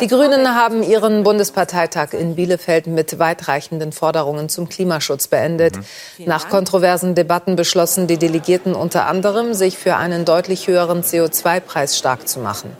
Die 0.00 0.06
Grünen 0.06 0.54
haben 0.54 0.82
ihren 0.82 1.24
Bundesparteitag 1.24 2.12
in 2.12 2.36
Bielefeld 2.36 2.86
mit 2.86 3.18
weitreichenden 3.18 3.92
Forderungen 3.92 4.48
zum 4.48 4.68
Klimaschutz 4.68 5.26
beendet. 5.26 5.78
Nach 6.18 6.48
kontroversen 6.48 7.14
Debatten 7.14 7.56
beschlossen 7.56 8.06
die 8.06 8.16
Delegierten 8.16 8.74
unter 8.74 9.06
anderem, 9.06 9.52
sich 9.52 9.76
für 9.76 9.96
einen 9.96 10.24
deutlich 10.24 10.68
höheren 10.68 11.02
CO2-Preis 11.02 11.98
stark 11.98 12.28
zu 12.28 12.38
machen. 12.38 12.70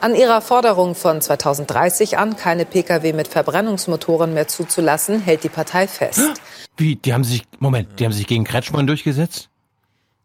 An 0.00 0.14
ihrer 0.14 0.40
Forderung 0.40 0.94
von 0.94 1.20
2030 1.20 2.16
an, 2.16 2.36
keine 2.36 2.64
Pkw 2.64 3.12
mit 3.12 3.28
Verbrennungsmotoren 3.28 4.32
mehr 4.32 4.46
zuzulassen, 4.46 5.20
hält 5.20 5.42
die 5.42 5.48
Partei 5.48 5.88
fest. 5.88 6.40
Wie, 6.76 6.96
die 6.96 7.12
haben 7.12 7.24
sich, 7.24 7.42
Moment, 7.58 7.98
die 7.98 8.04
haben 8.04 8.12
sich 8.12 8.26
gegen 8.26 8.44
Kretschmann 8.44 8.86
durchgesetzt? 8.86 9.48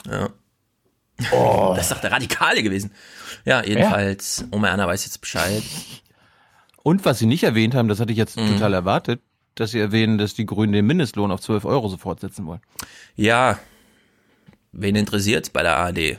Ja. 0.05 0.29
Oh. 1.31 1.73
Das 1.75 1.85
ist 1.85 1.91
doch 1.93 2.01
der 2.01 2.11
Radikale 2.11 2.61
gewesen. 2.61 2.91
Ja, 3.45 3.63
jedenfalls, 3.63 4.45
Oma 4.51 4.67
Erna 4.67 4.87
weiß 4.87 5.05
jetzt 5.05 5.19
Bescheid. 5.21 5.63
Und 6.83 7.05
was 7.05 7.19
sie 7.19 7.25
nicht 7.25 7.43
erwähnt 7.43 7.75
haben, 7.75 7.87
das 7.87 7.99
hatte 7.99 8.11
ich 8.11 8.17
jetzt 8.17 8.37
Mhm. 8.37 8.47
total 8.53 8.73
erwartet, 8.73 9.21
dass 9.55 9.71
sie 9.71 9.79
erwähnen, 9.79 10.17
dass 10.17 10.33
die 10.33 10.45
Grünen 10.45 10.73
den 10.73 10.85
Mindestlohn 10.85 11.31
auf 11.31 11.41
12 11.41 11.65
Euro 11.65 11.87
sofort 11.89 12.19
setzen 12.21 12.45
wollen. 12.45 12.61
Ja, 13.15 13.59
wen 14.71 14.95
interessiert's 14.95 15.49
bei 15.49 15.63
der 15.63 15.77
ARD? 15.77 16.17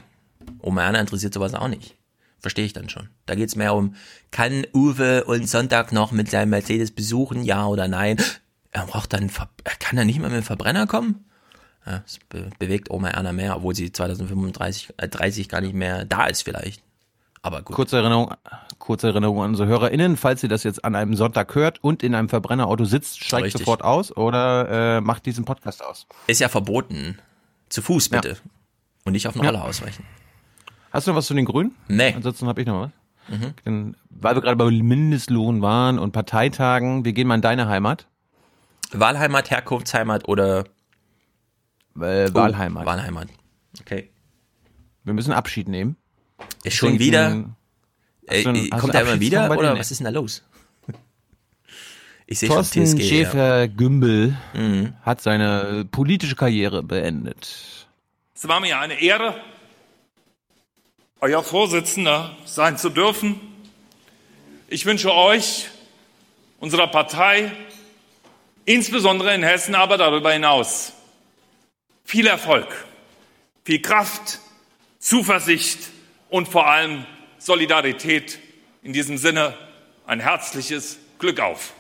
Oma 0.61 0.83
Erna 0.85 1.01
interessiert 1.01 1.35
sowas 1.35 1.55
auch 1.55 1.69
nicht. 1.69 1.97
Verstehe 2.41 2.65
ich 2.65 2.73
dann 2.73 2.89
schon. 2.89 3.09
Da 3.27 3.35
geht's 3.37 3.55
mehr 3.57 3.75
um, 3.75 3.95
kann 4.33 4.67
Uwe 4.75 5.25
und 5.25 5.49
Sonntag 5.49 5.93
noch 5.93 6.11
mit 6.13 6.29
seinem 6.31 6.51
Mercedes 6.51 6.91
besuchen, 6.91 7.45
ja 7.45 7.67
oder 7.67 7.87
nein? 7.89 8.17
Er 8.73 8.87
braucht 8.87 9.13
dann, 9.13 9.31
er 9.65 9.75
kann 9.79 9.97
er 9.99 10.05
nicht 10.05 10.19
mal 10.19 10.29
mit 10.29 10.39
dem 10.39 10.43
Verbrenner 10.45 10.87
kommen? 10.87 11.25
Ja, 11.87 11.99
das 12.01 12.19
be 12.29 12.49
bewegt 12.59 12.91
Oma 12.91 13.09
Erna 13.09 13.33
mehr, 13.33 13.57
obwohl 13.57 13.75
sie 13.75 13.93
2035, 13.93 14.95
äh, 14.99 15.09
30 15.09 15.49
gar 15.49 15.61
nicht 15.61 15.75
mehr 15.75 16.05
da 16.05 16.27
ist 16.27 16.43
vielleicht. 16.43 16.83
Aber 17.43 17.63
gut. 17.63 17.75
Kurze 17.75 17.97
Erinnerung, 17.99 18.33
kurze 18.83 19.07
Erinnerung 19.09 19.43
an 19.43 19.51
unsere 19.51 19.69
HörerInnen, 19.69 20.17
falls 20.17 20.43
ihr 20.43 20.49
das 20.49 20.65
jetzt 20.65 20.85
an 20.85 20.95
einem 20.97 21.15
Sonntag 21.15 21.55
hört 21.55 21.83
und 21.83 22.03
in 22.03 22.15
einem 22.15 22.29
Verbrennerauto 22.29 22.85
sitzt, 22.85 23.23
steigt 23.25 23.45
Richtig. 23.45 23.61
sofort 23.61 23.83
aus 23.83 24.15
oder 24.15 24.97
äh, 24.97 25.01
macht 25.01 25.25
diesen 25.25 25.45
Podcast 25.45 25.85
aus. 25.85 26.07
Ist 26.27 26.41
ja 26.41 26.49
verboten. 26.49 27.19
Zu 27.69 27.81
Fuß 27.81 28.09
bitte. 28.09 28.37
Und 29.05 29.13
nicht 29.13 29.27
auf 29.29 29.35
den 29.35 29.43
Ja. 29.45 29.51
Roller 29.51 29.65
ausweichen. 29.65 30.05
Hast 30.91 31.07
du 31.07 31.13
noch 31.13 31.19
was 31.19 31.27
zu 31.27 31.35
den 31.35 31.45
Grünen? 31.45 31.75
Nee. 31.89 32.13
Ansonsten 32.13 32.47
habe 32.49 32.61
ich 32.61 32.67
noch 32.67 32.81
was. 32.83 32.91
Mhm. 33.39 33.55
Dann, 33.65 33.97
weil 34.11 34.35
wir 34.35 34.43
gerade 34.43 34.57
bei 34.57 34.69
Mindestlohn 34.71 35.63
waren 35.63 35.99
und 36.01 36.11
Parteitagen, 36.13 37.05
wir 37.05 37.13
gehen 37.13 37.29
mal 37.29 37.37
in 37.37 37.41
deine 37.41 37.69
Heimat. 37.69 38.09
Wahlheimat, 38.93 39.51
Herkunftsheimat 39.51 40.29
oder 40.29 40.65
äh, 41.97 42.35
Wahlheimat. 42.35 42.85
Wahlheimat. 42.85 43.29
Okay. 43.81 44.11
Wir 45.05 45.15
müssen 45.15 45.33
Abschied 45.33 45.69
nehmen. 45.69 45.97
Ist 46.65 46.75
schon 46.77 46.99
wieder? 46.99 47.45
Äh, 48.33 48.45
du 48.45 48.69
kommt 48.79 48.95
er 48.95 49.03
immer 49.03 49.13
Abschiedssong 49.13 49.21
wieder 49.21 49.51
oder 49.59 49.79
was 49.79 49.91
ist 49.91 49.99
denn 49.99 50.05
da 50.07 50.11
los? 50.11 50.43
Ich 52.27 52.39
sehe 52.39 52.49
schon 52.49 52.57
Thorsten 52.57 52.87
TSG. 52.87 52.99
ja. 52.99 53.09
Schäfer-Gümbel 53.09 54.37
Mhm. 54.55 54.95
hat 55.03 55.21
seine 55.21 55.85
politische 55.91 56.35
Karriere 56.37 56.83
beendet. 56.83 57.87
Es 58.35 58.49
war 58.49 58.61
mir 58.61 58.79
eine 58.79 59.01
Ehre, 59.01 59.35
euer 61.21 61.43
Vorsitzender 61.43 62.37
sein 62.45 62.79
zu 62.79 62.89
dürfen. 62.91 63.39
Ich 64.69 64.87
wünsche 64.87 65.13
euch, 65.15 65.69
unserer 66.59 66.87
Partei, 66.87 67.53
insbesondere 68.65 69.35
in 69.35 69.43
Hessen, 69.43 69.75
aber 69.75 69.99
darüber 69.99 70.33
hinaus, 70.33 70.93
viel 72.05 72.27
Erfolg, 72.27 72.69
viel 73.65 73.83
Kraft, 73.83 74.39
Zuversicht 74.99 75.79
und 76.31 76.49
vor 76.49 76.67
allem 76.67 77.05
Solidarität. 77.43 78.39
In 78.83 78.93
diesem 78.93 79.19
Sinne 79.19 79.55
ein 80.07 80.21
herzliches 80.21 80.99
Glück 81.19 81.41
auf. 81.41 81.75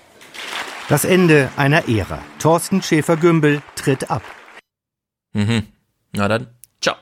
Das 0.88 1.04
Ende 1.04 1.50
einer 1.56 1.88
Ära. 1.88 2.20
Thorsten 2.40 2.82
Schäfer-Gümbel 2.82 3.62
tritt 3.76 4.10
ab. 4.10 4.22
Mhm. 5.32 5.68
Na 6.12 6.26
dann, 6.26 6.48
ciao. 6.80 6.96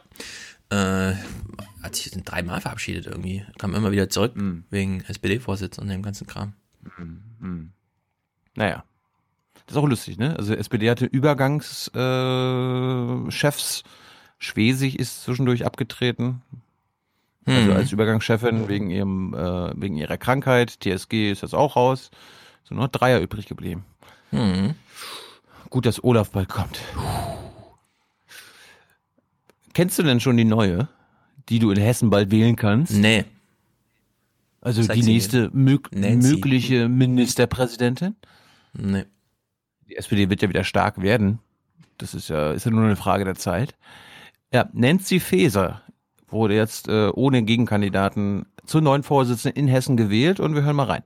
Äh, 0.69 1.15
hat 1.83 1.97
sich 1.97 2.13
dreimal 2.25 2.61
verabschiedet 2.61 3.07
irgendwie. 3.07 3.47
Kam 3.59 3.75
immer 3.75 3.93
wieder 3.93 4.11
zurück 4.11 4.35
wegen 4.71 5.01
SPD-Vorsitz 5.09 5.79
und 5.79 5.89
dem 5.89 6.03
ganzen 6.03 6.27
Kram. 6.27 6.53
Hm. 6.97 7.73
Naja. 8.55 8.85
Das 9.67 9.77
ist 9.77 9.83
auch 9.83 9.89
lustig, 9.89 10.19
ne? 10.19 10.37
Also 10.37 10.55
SPD 10.55 10.91
hatte 10.91 11.07
Übergangschefs. 11.07 11.93
Äh. 13.85 13.89
Schwesig 14.43 14.99
ist 14.99 15.23
zwischendurch 15.23 15.67
abgetreten. 15.67 16.43
Also 17.47 17.71
Hm. 17.71 17.77
als 17.77 17.93
Übergangschefin 17.93 18.69
wegen 18.69 18.91
ihrem, 18.91 19.35
äh, 19.35 19.73
wegen 19.81 19.97
ihrer 19.97 20.19
Krankheit. 20.19 20.81
TSG 20.81 21.31
ist 21.33 21.43
jetzt 21.43 21.55
auch 21.55 21.77
raus. 21.77 22.11
Sind 22.65 22.77
nur 22.77 22.89
Dreier 22.89 23.21
übrig 23.21 23.47
geblieben. 23.47 23.85
Hm. 24.31 24.75
Gut, 25.71 25.87
dass 25.87 26.03
Olaf 26.05 26.31
bald 26.31 26.49
kommt. 26.49 26.79
Kennst 29.73 29.99
du 29.99 30.03
denn 30.03 30.21
schon 30.21 30.37
die 30.37 30.45
neue, 30.45 30.89
die 31.49 31.59
du 31.59 31.71
in 31.71 31.81
Hessen 31.81 32.11
bald 32.11 32.31
wählen 32.31 32.57
kannst? 32.57 32.93
Nee. 32.93 33.25
Also 34.61 34.83
Sag 34.83 34.95
die 34.97 35.03
nächste 35.03 35.49
mög 35.53 35.91
Nancy. 35.93 36.35
mögliche 36.35 36.89
Ministerpräsidentin? 36.89 38.17
Nee. 38.75 39.05
Die 39.89 39.97
SPD 39.97 40.29
wird 40.29 40.43
ja 40.43 40.49
wieder 40.49 40.65
stark 40.65 41.01
werden. 41.01 41.39
Das 41.99 42.15
ist 42.15 42.29
ja, 42.29 42.53
ist 42.53 42.65
ja 42.67 42.71
nur 42.71 42.85
eine 42.85 42.97
Frage 42.97 43.25
der 43.25 43.37
Zeit. 43.37 43.75
Ja, 44.53 44.69
Nancy 44.73 45.19
Faeser 45.21 45.83
wurde 46.31 46.55
jetzt 46.55 46.89
äh, 46.89 47.11
ohne 47.15 47.43
Gegenkandidaten 47.43 48.47
zur 48.65 48.81
neuen 48.81 49.03
Vorsitzenden 49.03 49.59
in 49.63 49.69
Hessen 49.69 49.97
gewählt 49.97 50.41
und 50.41 50.55
wir 50.55 50.63
hören 50.63 50.77
mal 50.77 50.85
rein. 50.85 51.03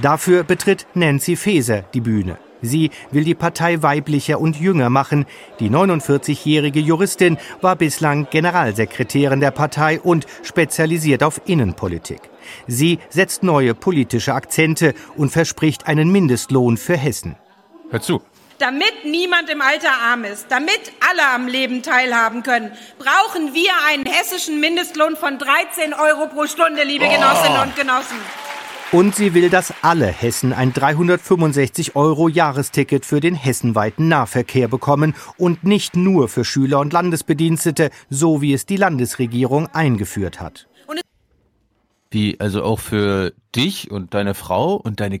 Dafür 0.00 0.44
betritt 0.44 0.86
Nancy 0.94 1.36
Faeser 1.36 1.82
die 1.92 2.00
Bühne. 2.00 2.38
Sie 2.62 2.90
will 3.10 3.24
die 3.24 3.34
Partei 3.34 3.82
weiblicher 3.82 4.40
und 4.40 4.58
jünger 4.58 4.88
machen. 4.88 5.26
Die 5.60 5.68
49-jährige 5.68 6.80
Juristin 6.80 7.36
war 7.60 7.76
bislang 7.76 8.26
Generalsekretärin 8.30 9.40
der 9.40 9.50
Partei 9.50 10.00
und 10.00 10.26
spezialisiert 10.42 11.22
auf 11.22 11.42
Innenpolitik. 11.44 12.22
Sie 12.66 12.98
setzt 13.10 13.42
neue 13.42 13.74
politische 13.74 14.34
Akzente 14.34 14.94
und 15.16 15.30
verspricht 15.30 15.86
einen 15.86 16.10
Mindestlohn 16.10 16.76
für 16.76 16.96
Hessen. 16.96 17.36
Hör 17.90 18.00
zu. 18.00 18.22
Damit 18.58 19.04
niemand 19.04 19.50
im 19.50 19.60
Alter 19.60 19.90
arm 20.00 20.24
ist, 20.24 20.46
damit 20.48 20.92
alle 21.10 21.28
am 21.34 21.48
Leben 21.48 21.82
teilhaben 21.82 22.44
können, 22.44 22.70
brauchen 22.98 23.52
wir 23.52 23.70
einen 23.88 24.06
hessischen 24.06 24.60
Mindestlohn 24.60 25.16
von 25.16 25.38
13 25.38 25.92
Euro 25.92 26.28
pro 26.28 26.46
Stunde, 26.46 26.84
liebe 26.84 27.08
Genossinnen 27.08 27.60
und 27.62 27.74
Genossen. 27.74 28.16
Und 28.92 29.16
sie 29.16 29.34
will, 29.34 29.50
dass 29.50 29.74
alle 29.82 30.06
Hessen 30.06 30.52
ein 30.52 30.72
365 30.72 31.96
Euro 31.96 32.28
Jahresticket 32.28 33.04
für 33.04 33.18
den 33.18 33.34
hessenweiten 33.34 34.06
Nahverkehr 34.06 34.68
bekommen 34.68 35.16
und 35.36 35.64
nicht 35.64 35.96
nur 35.96 36.28
für 36.28 36.44
Schüler 36.44 36.78
und 36.78 36.92
Landesbedienstete, 36.92 37.90
so 38.08 38.40
wie 38.40 38.52
es 38.52 38.66
die 38.66 38.76
Landesregierung 38.76 39.66
eingeführt 39.74 40.40
hat. 40.40 40.68
Wie, 42.12 42.38
also 42.38 42.62
auch 42.62 42.78
für 42.78 43.32
dich 43.56 43.90
und 43.90 44.14
deine 44.14 44.34
Frau 44.34 44.74
und 44.76 45.00
deine 45.00 45.20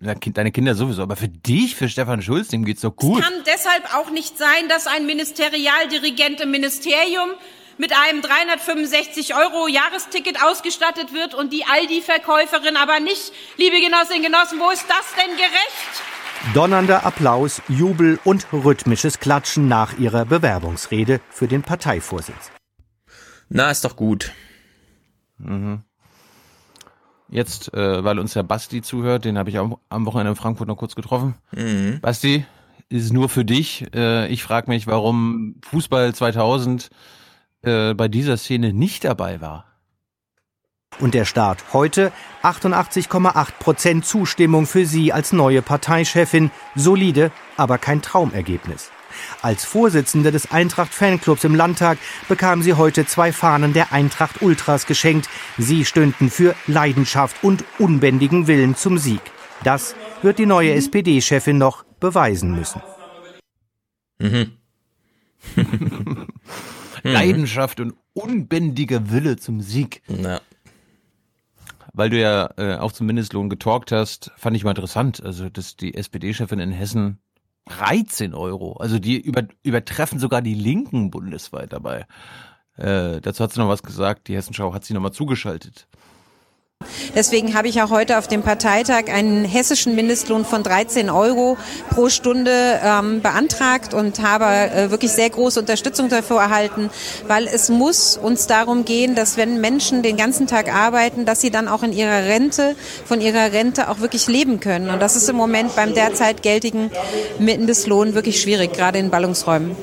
Deine 0.00 0.50
Kinder 0.50 0.74
sowieso, 0.74 1.02
aber 1.02 1.14
für 1.14 1.28
dich, 1.28 1.76
für 1.76 1.90
Stefan 1.90 2.22
Schulz, 2.22 2.48
dem 2.48 2.64
geht's 2.64 2.80
doch 2.80 2.96
gut. 2.96 3.20
Es 3.20 3.28
kann 3.28 3.44
deshalb 3.44 3.94
auch 3.94 4.10
nicht 4.10 4.38
sein, 4.38 4.66
dass 4.70 4.86
ein 4.86 5.04
Ministerialdirigent 5.04 6.40
im 6.40 6.50
Ministerium 6.50 7.28
mit 7.76 7.92
einem 7.92 8.22
365 8.22 9.34
Euro 9.34 9.68
Jahresticket 9.68 10.42
ausgestattet 10.42 11.12
wird 11.12 11.34
und 11.34 11.52
die 11.52 11.64
Aldi-Verkäuferin 11.66 12.76
aber 12.76 13.00
nicht. 13.00 13.32
Liebe 13.58 13.76
Genossinnen 13.80 14.24
und 14.24 14.32
Genossen, 14.32 14.58
wo 14.58 14.70
ist 14.70 14.86
das 14.88 15.14
denn 15.16 15.36
gerecht? 15.36 16.54
Donnernder 16.54 17.04
Applaus, 17.04 17.60
Jubel 17.68 18.18
und 18.24 18.46
rhythmisches 18.54 19.18
Klatschen 19.18 19.68
nach 19.68 19.98
ihrer 19.98 20.24
Bewerbungsrede 20.24 21.20
für 21.28 21.46
den 21.46 21.60
Parteivorsitz. 21.60 22.50
Na, 23.50 23.70
ist 23.70 23.84
doch 23.84 23.96
gut. 23.96 24.32
Mhm. 25.36 25.84
Jetzt, 27.30 27.72
äh, 27.74 28.02
weil 28.04 28.18
uns 28.18 28.32
der 28.32 28.42
Basti 28.42 28.82
zuhört, 28.82 29.24
den 29.24 29.38
habe 29.38 29.50
ich 29.50 29.58
auch 29.58 29.78
am 29.88 30.06
Wochenende 30.06 30.30
in 30.30 30.36
Frankfurt 30.36 30.68
noch 30.68 30.76
kurz 30.76 30.94
getroffen. 30.96 31.34
Mhm. 31.52 32.00
Basti, 32.00 32.44
ist 32.88 33.12
nur 33.12 33.28
für 33.28 33.44
dich. 33.44 33.86
Äh, 33.94 34.28
ich 34.28 34.42
frage 34.42 34.68
mich, 34.68 34.86
warum 34.86 35.54
Fußball 35.62 36.12
2000 36.14 36.90
äh, 37.62 37.94
bei 37.94 38.08
dieser 38.08 38.36
Szene 38.36 38.72
nicht 38.72 39.04
dabei 39.04 39.40
war. 39.40 39.66
Und 40.98 41.14
der 41.14 41.24
Start 41.24 41.72
heute 41.72 42.12
88,8 42.42 43.52
Prozent 43.60 44.04
Zustimmung 44.04 44.66
für 44.66 44.84
sie 44.84 45.12
als 45.12 45.32
neue 45.32 45.62
Parteichefin. 45.62 46.50
Solide, 46.74 47.30
aber 47.56 47.78
kein 47.78 48.02
Traumergebnis. 48.02 48.90
Als 49.42 49.64
Vorsitzende 49.64 50.32
des 50.32 50.50
Eintracht 50.50 50.92
Fanclubs 50.92 51.44
im 51.44 51.54
Landtag 51.54 51.98
bekam 52.28 52.62
sie 52.62 52.74
heute 52.74 53.06
zwei 53.06 53.32
Fahnen 53.32 53.72
der 53.72 53.92
Eintracht 53.92 54.42
Ultras 54.42 54.86
geschenkt. 54.86 55.28
Sie 55.58 55.84
stünden 55.84 56.30
für 56.30 56.54
Leidenschaft 56.66 57.42
und 57.42 57.64
unbändigen 57.78 58.46
Willen 58.46 58.76
zum 58.76 58.98
Sieg. 58.98 59.20
Das 59.64 59.94
wird 60.22 60.38
die 60.38 60.46
neue 60.46 60.72
SPD-Chefin 60.72 61.58
noch 61.58 61.84
beweisen 62.00 62.54
müssen. 62.54 62.82
Mhm. 64.18 64.52
Leidenschaft 67.02 67.80
und 67.80 67.94
unbändiger 68.12 69.10
Wille 69.10 69.36
zum 69.36 69.60
Sieg. 69.60 70.02
Ja. 70.08 70.40
Weil 71.92 72.10
du 72.10 72.20
ja 72.20 72.50
äh, 72.56 72.76
auch 72.76 72.92
zum 72.92 73.06
Mindestlohn 73.06 73.48
getalkt 73.48 73.92
hast, 73.92 74.30
fand 74.36 74.56
ich 74.56 74.64
mal 74.64 74.70
interessant. 74.70 75.22
Also, 75.22 75.48
dass 75.48 75.76
die 75.76 75.94
SPD-Chefin 75.94 76.60
in 76.60 76.70
Hessen 76.70 77.18
13 77.66 78.34
Euro. 78.34 78.74
Also 78.74 78.98
die 78.98 79.20
über, 79.20 79.46
übertreffen 79.62 80.18
sogar 80.18 80.42
die 80.42 80.54
Linken 80.54 81.10
bundesweit 81.10 81.72
dabei. 81.72 82.06
Äh, 82.76 83.20
dazu 83.20 83.44
hat 83.44 83.52
sie 83.52 83.60
noch 83.60 83.68
was 83.68 83.82
gesagt. 83.82 84.28
Die 84.28 84.36
Hessenschau 84.36 84.72
hat 84.72 84.84
sie 84.84 84.94
nochmal 84.94 85.12
zugeschaltet. 85.12 85.88
Deswegen 87.14 87.54
habe 87.54 87.68
ich 87.68 87.82
auch 87.82 87.90
heute 87.90 88.18
auf 88.18 88.28
dem 88.28 88.42
Parteitag 88.42 89.08
einen 89.12 89.44
hessischen 89.44 89.94
Mindestlohn 89.94 90.44
von 90.44 90.62
13 90.62 91.10
Euro 91.10 91.56
pro 91.90 92.08
Stunde 92.08 92.80
ähm, 92.82 93.20
beantragt 93.20 93.94
und 93.94 94.22
habe 94.22 94.44
äh, 94.44 94.90
wirklich 94.90 95.12
sehr 95.12 95.28
große 95.28 95.60
Unterstützung 95.60 96.08
dafür 96.08 96.38
erhalten, 96.40 96.90
weil 97.26 97.46
es 97.46 97.68
muss 97.68 98.16
uns 98.16 98.46
darum 98.46 98.84
gehen, 98.84 99.14
dass 99.14 99.36
wenn 99.36 99.60
Menschen 99.60 100.02
den 100.02 100.16
ganzen 100.16 100.46
Tag 100.46 100.72
arbeiten, 100.72 101.24
dass 101.24 101.40
sie 101.40 101.50
dann 101.50 101.68
auch 101.68 101.82
in 101.82 101.92
ihrer 101.92 102.24
Rente, 102.24 102.76
von 103.04 103.20
ihrer 103.20 103.52
Rente 103.52 103.88
auch 103.88 104.00
wirklich 104.00 104.26
leben 104.28 104.60
können. 104.60 104.90
Und 104.90 105.00
das 105.00 105.16
ist 105.16 105.28
im 105.28 105.36
Moment 105.36 105.74
beim 105.76 105.94
derzeit 105.94 106.42
geltigen 106.42 106.90
Mindestlohn 107.38 108.14
wirklich 108.14 108.40
schwierig, 108.40 108.72
gerade 108.72 108.98
in 108.98 109.10
Ballungsräumen. 109.10 109.76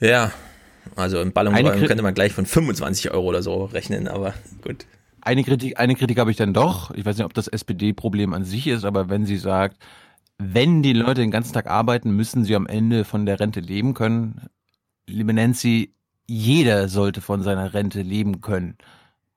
Ja, 0.00 0.32
also 0.96 1.20
im 1.20 1.32
Ballungsräumen 1.32 1.86
könnte 1.86 2.02
man 2.02 2.14
gleich 2.14 2.32
von 2.32 2.46
25 2.46 3.12
Euro 3.12 3.26
oder 3.26 3.42
so 3.42 3.66
rechnen, 3.66 4.08
aber 4.08 4.34
gut. 4.62 4.86
Eine 5.24 5.44
Kritik, 5.44 5.78
eine 5.78 5.94
Kritik 5.94 6.18
habe 6.18 6.32
ich 6.32 6.36
dann 6.36 6.52
doch. 6.52 6.90
Ich 6.90 7.06
weiß 7.06 7.16
nicht, 7.16 7.24
ob 7.24 7.32
das 7.32 7.46
SPD-Problem 7.46 8.34
an 8.34 8.44
sich 8.44 8.66
ist, 8.66 8.84
aber 8.84 9.08
wenn 9.08 9.24
sie 9.24 9.36
sagt, 9.36 9.78
wenn 10.36 10.82
die 10.82 10.92
Leute 10.92 11.20
den 11.20 11.30
ganzen 11.30 11.52
Tag 11.52 11.68
arbeiten, 11.68 12.16
müssen 12.16 12.44
sie 12.44 12.56
am 12.56 12.66
Ende 12.66 13.04
von 13.04 13.24
der 13.24 13.38
Rente 13.38 13.60
leben 13.60 13.94
können. 13.94 14.48
Liebe 15.06 15.32
Nancy, 15.32 15.94
jeder 16.26 16.88
sollte 16.88 17.20
von 17.20 17.42
seiner 17.42 17.72
Rente 17.72 18.02
leben 18.02 18.40
können. 18.40 18.76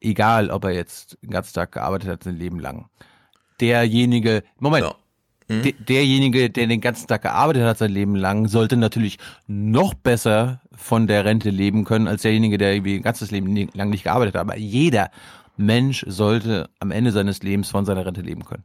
Egal, 0.01 0.49
ob 0.49 0.63
er 0.63 0.71
jetzt 0.71 1.19
den 1.21 1.29
ganzen 1.29 1.53
Tag 1.53 1.71
gearbeitet 1.73 2.09
hat, 2.09 2.23
sein 2.23 2.37
Leben 2.37 2.59
lang. 2.59 2.89
Derjenige, 3.61 4.43
Moment, 4.57 4.85
ja. 4.85 4.95
hm? 5.49 5.61
de, 5.61 5.73
derjenige, 5.73 6.49
der 6.49 6.65
den 6.65 6.81
ganzen 6.81 7.07
Tag 7.07 7.21
gearbeitet 7.21 7.63
hat, 7.63 7.77
sein 7.77 7.91
Leben 7.91 8.15
lang, 8.15 8.47
sollte 8.47 8.75
natürlich 8.75 9.19
noch 9.45 9.93
besser 9.93 10.61
von 10.75 11.05
der 11.05 11.25
Rente 11.25 11.51
leben 11.51 11.85
können, 11.85 12.07
als 12.07 12.23
derjenige, 12.23 12.57
der 12.57 12.73
irgendwie 12.73 12.95
ein 12.95 13.03
ganzes 13.03 13.29
Leben 13.29 13.69
lang 13.73 13.91
nicht 13.91 14.03
gearbeitet 14.03 14.33
hat. 14.33 14.41
Aber 14.41 14.57
jeder 14.57 15.11
Mensch 15.57 16.05
sollte 16.07 16.69
am 16.79 16.91
Ende 16.91 17.11
seines 17.11 17.41
Lebens 17.43 17.69
von 17.69 17.85
seiner 17.85 18.05
Rente 18.05 18.21
leben 18.21 18.45
können. 18.45 18.63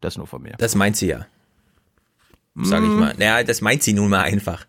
Das 0.00 0.16
nur 0.16 0.26
von 0.26 0.42
mir. 0.42 0.54
Das 0.58 0.74
meint 0.74 0.96
sie 0.96 1.08
ja. 1.08 1.26
Sag 2.54 2.82
ich 2.82 2.88
mhm. 2.88 2.98
mal. 2.98 3.14
Naja, 3.16 3.44
das 3.44 3.60
meint 3.60 3.82
sie 3.82 3.92
nun 3.92 4.10
mal 4.10 4.22
einfach. 4.22 4.66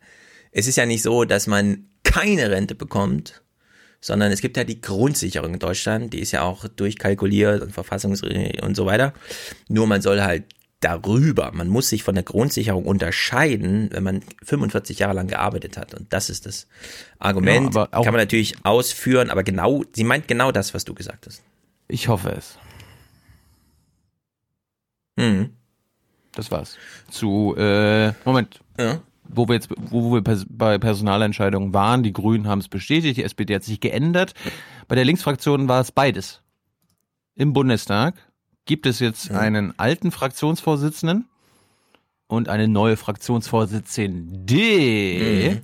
Es 0.51 0.67
ist 0.67 0.77
ja 0.77 0.85
nicht 0.85 1.01
so, 1.01 1.25
dass 1.25 1.47
man 1.47 1.89
keine 2.03 2.51
Rente 2.51 2.75
bekommt, 2.75 3.41
sondern 3.99 4.31
es 4.31 4.41
gibt 4.41 4.57
ja 4.57 4.63
die 4.63 4.81
Grundsicherung 4.81 5.53
in 5.53 5.59
Deutschland, 5.59 6.13
die 6.13 6.19
ist 6.19 6.31
ja 6.31 6.43
auch 6.43 6.67
durchkalkuliert 6.67 7.61
und 7.61 7.71
verfassungsrechtlich 7.71 8.61
und 8.61 8.75
so 8.75 8.85
weiter. 8.85 9.13
Nur 9.67 9.87
man 9.87 10.01
soll 10.01 10.21
halt 10.21 10.43
darüber, 10.81 11.51
man 11.53 11.69
muss 11.69 11.89
sich 11.89 12.03
von 12.03 12.15
der 12.15 12.25
Grundsicherung 12.25 12.85
unterscheiden, 12.85 13.89
wenn 13.91 14.03
man 14.03 14.21
45 14.43 14.99
Jahre 14.99 15.13
lang 15.13 15.27
gearbeitet 15.27 15.77
hat. 15.77 15.93
Und 15.93 16.11
das 16.11 16.29
ist 16.29 16.45
das 16.45 16.67
Argument. 17.19 17.73
Ja, 17.73 17.87
Kann 17.87 18.05
man 18.05 18.15
natürlich 18.15 18.55
ausführen, 18.63 19.29
aber 19.29 19.43
genau, 19.43 19.83
sie 19.93 20.03
meint 20.03 20.27
genau 20.27 20.51
das, 20.51 20.73
was 20.73 20.83
du 20.83 20.93
gesagt 20.93 21.25
hast. 21.27 21.41
Ich 21.87 22.07
hoffe 22.07 22.31
es. 22.31 22.57
Mhm. 25.15 25.53
Das 26.33 26.51
war's. 26.51 26.77
Zu, 27.09 27.55
äh, 27.57 28.13
Moment. 28.25 28.59
Ja. 28.79 29.01
Wo 29.23 29.47
wir 29.47 29.55
jetzt, 29.55 29.69
wo 29.77 30.13
wir 30.13 30.21
bei 30.49 30.77
Personalentscheidungen 30.77 31.73
waren, 31.73 32.03
die 32.03 32.13
Grünen 32.13 32.47
haben 32.47 32.59
es 32.59 32.67
bestätigt, 32.67 33.17
die 33.17 33.23
SPD 33.23 33.55
hat 33.55 33.63
sich 33.63 33.79
geändert. 33.79 34.33
Bei 34.87 34.95
der 34.95 35.05
Linksfraktion 35.05 35.67
war 35.67 35.81
es 35.81 35.91
beides. 35.91 36.41
Im 37.35 37.53
Bundestag 37.53 38.15
gibt 38.65 38.85
es 38.85 38.99
jetzt 38.99 39.29
ja. 39.29 39.39
einen 39.39 39.77
alten 39.79 40.11
Fraktionsvorsitzenden 40.11 41.25
und 42.27 42.49
eine 42.49 42.67
neue 42.67 42.97
Fraktionsvorsitzende. 42.97 44.55
Mhm. 44.55 45.61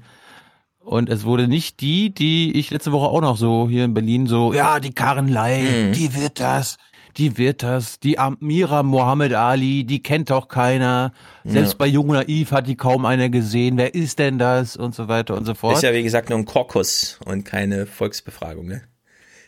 Und 0.79 1.09
es 1.09 1.23
wurde 1.23 1.47
nicht 1.47 1.81
die, 1.81 2.13
die 2.13 2.57
ich 2.57 2.71
letzte 2.71 2.91
Woche 2.91 3.07
auch 3.07 3.21
noch 3.21 3.37
so 3.37 3.67
hier 3.69 3.85
in 3.85 3.93
Berlin 3.93 4.27
so, 4.27 4.53
ja, 4.53 4.79
die 4.79 4.91
Karen 4.91 5.27
Lai, 5.27 5.61
mhm. 5.61 5.93
die 5.93 6.15
wird 6.15 6.39
das, 6.39 6.77
die 7.17 7.37
wird 7.37 7.63
das, 7.63 7.99
die 7.99 8.17
Amira 8.17 8.81
Mohammed 8.81 9.33
Ali, 9.33 9.83
die 9.83 10.01
kennt 10.01 10.29
doch 10.29 10.47
keiner. 10.47 11.11
Selbst 11.43 11.73
ja. 11.73 11.77
bei 11.79 11.87
Jung 11.87 12.07
Naiv 12.07 12.51
hat 12.51 12.67
die 12.67 12.75
kaum 12.75 13.05
einer 13.05 13.29
gesehen. 13.29 13.77
Wer 13.77 13.93
ist 13.93 14.19
denn 14.19 14.39
das? 14.39 14.77
Und 14.77 14.95
so 14.95 15.07
weiter 15.07 15.35
und 15.35 15.45
so 15.45 15.53
fort. 15.53 15.75
Ist 15.75 15.83
ja 15.83 15.93
wie 15.93 16.03
gesagt 16.03 16.29
nur 16.29 16.39
ein 16.39 16.45
Korkus 16.45 17.19
und 17.25 17.43
keine 17.43 17.85
Volksbefragung, 17.85 18.67
ne? 18.67 18.81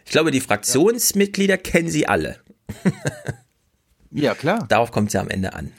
Ich 0.06 0.12
glaube, 0.12 0.32
die 0.32 0.42
Fraktionsmitglieder 0.42 1.56
ja. 1.56 1.62
kennen 1.62 1.90
sie 1.90 2.08
alle. 2.08 2.38
ja, 4.12 4.36
klar. 4.36 4.66
Darauf 4.68 4.92
kommt 4.92 5.08
es 5.08 5.14
ja 5.14 5.22
am 5.22 5.30
Ende 5.30 5.54
an. 5.54 5.72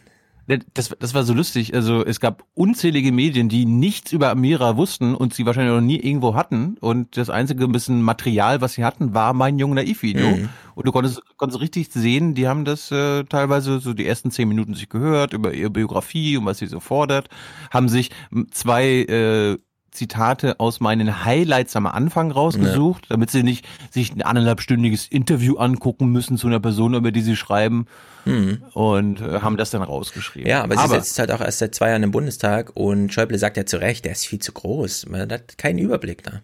Das, 0.46 0.90
das 0.98 1.14
war 1.14 1.22
so 1.22 1.34
lustig. 1.34 1.74
Also 1.74 2.04
es 2.04 2.18
gab 2.18 2.44
unzählige 2.54 3.12
Medien, 3.12 3.48
die 3.48 3.64
nichts 3.64 4.12
über 4.12 4.30
Amira 4.30 4.76
wussten 4.76 5.14
und 5.14 5.32
sie 5.32 5.46
wahrscheinlich 5.46 5.72
noch 5.72 5.80
nie 5.80 6.00
irgendwo 6.00 6.34
hatten. 6.34 6.76
Und 6.80 7.16
das 7.16 7.30
einzige 7.30 7.68
bisschen 7.68 8.02
Material, 8.02 8.60
was 8.60 8.74
sie 8.74 8.84
hatten, 8.84 9.14
war 9.14 9.34
mein 9.34 9.58
Jung 9.58 9.74
Naiv-Video. 9.74 10.36
Mhm. 10.36 10.48
Und 10.74 10.86
du 10.86 10.92
konntest, 10.92 11.22
konntest 11.36 11.60
richtig 11.60 11.92
sehen, 11.92 12.34
die 12.34 12.48
haben 12.48 12.64
das 12.64 12.90
äh, 12.90 13.24
teilweise 13.24 13.78
so 13.78 13.92
die 13.92 14.06
ersten 14.06 14.30
zehn 14.30 14.48
Minuten 14.48 14.74
sich 14.74 14.88
gehört 14.88 15.32
über 15.32 15.52
ihre 15.52 15.70
Biografie 15.70 16.36
und 16.36 16.44
was 16.44 16.58
sie 16.58 16.66
so 16.66 16.80
fordert, 16.80 17.28
haben 17.70 17.88
sich 17.88 18.10
zwei 18.50 19.02
äh, 19.02 19.58
Zitate 19.92 20.58
aus 20.58 20.80
meinen 20.80 21.24
Highlights 21.24 21.76
am 21.76 21.86
Anfang 21.86 22.30
rausgesucht, 22.30 23.04
ja. 23.04 23.08
damit 23.10 23.30
sie 23.30 23.42
nicht 23.42 23.66
sich 23.90 24.12
ein 24.12 24.22
anderthalbstündiges 24.22 25.06
Interview 25.06 25.56
angucken 25.56 26.08
müssen 26.08 26.38
zu 26.38 26.46
einer 26.46 26.60
Person, 26.60 26.94
über 26.94 27.12
die 27.12 27.20
sie 27.20 27.36
schreiben 27.36 27.86
mhm. 28.24 28.64
und 28.72 29.20
äh, 29.20 29.40
haben 29.40 29.58
das 29.58 29.70
dann 29.70 29.82
rausgeschrieben. 29.82 30.48
Ja, 30.48 30.62
aber, 30.62 30.78
aber 30.78 30.94
sie 30.94 31.06
sitzt 31.06 31.18
halt 31.18 31.30
auch 31.30 31.42
erst 31.42 31.58
seit 31.58 31.74
zwei 31.74 31.90
Jahren 31.90 32.02
im 32.02 32.10
Bundestag 32.10 32.72
und 32.74 33.12
Schäuble 33.12 33.38
sagt 33.38 33.58
ja 33.58 33.66
zu 33.66 33.80
Recht, 33.80 34.04
der 34.06 34.12
ist 34.12 34.26
viel 34.26 34.38
zu 34.38 34.52
groß. 34.52 35.06
Man 35.08 35.30
hat 35.30 35.58
keinen 35.58 35.78
Überblick 35.78 36.22
da. 36.22 36.40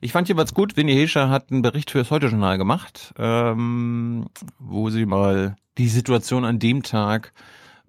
Ich 0.00 0.12
fand 0.12 0.28
jeweils 0.28 0.52
gut, 0.52 0.76
Winnie 0.76 0.94
Hescher 0.94 1.30
hat 1.30 1.50
einen 1.50 1.62
Bericht 1.62 1.90
für 1.90 1.98
das 1.98 2.10
Heute-Journal 2.10 2.58
gemacht, 2.58 3.14
ähm, 3.16 4.26
wo 4.58 4.90
sie 4.90 5.06
mal 5.06 5.56
die 5.78 5.88
Situation 5.88 6.44
an 6.44 6.58
dem 6.58 6.82
Tag 6.82 7.32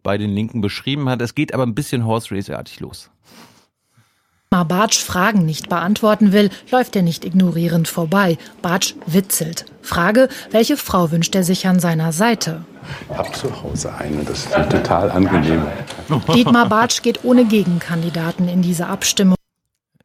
bei 0.02 0.18
den 0.18 0.30
Linken 0.30 0.62
beschrieben 0.62 1.10
hat. 1.10 1.22
Es 1.22 1.36
geht 1.36 1.54
aber 1.54 1.64
ein 1.64 1.76
bisschen 1.76 2.06
Horse 2.06 2.34
Race-artig 2.34 2.80
los. 2.80 3.10
Bartsch 4.64 5.04
Fragen 5.04 5.46
nicht 5.46 5.70
beantworten 5.70 6.32
will, 6.32 6.50
läuft 6.72 6.96
er 6.96 7.02
nicht 7.02 7.26
ignorierend 7.26 7.88
vorbei. 7.88 8.38
Bartsch 8.62 8.94
witzelt. 9.06 9.66
Frage, 9.82 10.30
welche 10.52 10.78
Frau 10.78 11.12
wünscht 11.12 11.36
er 11.36 11.44
sich 11.44 11.68
an 11.68 11.80
seiner 11.80 12.12
Seite? 12.12 12.64
Ich 13.10 13.18
habe 13.18 13.32
zu 13.32 13.64
Hause 13.64 13.94
eine, 13.96 14.24
das 14.24 14.46
ist 14.46 14.54
total 14.54 15.12
angenehm. 15.12 15.64
Dietmar 16.34 16.70
Bartsch 16.70 17.02
geht 17.02 17.24
ohne 17.24 17.46
Gegenkandidaten 17.46 18.48
in 18.48 18.62
diese 18.62 18.88
Abstimmung. 18.88 19.36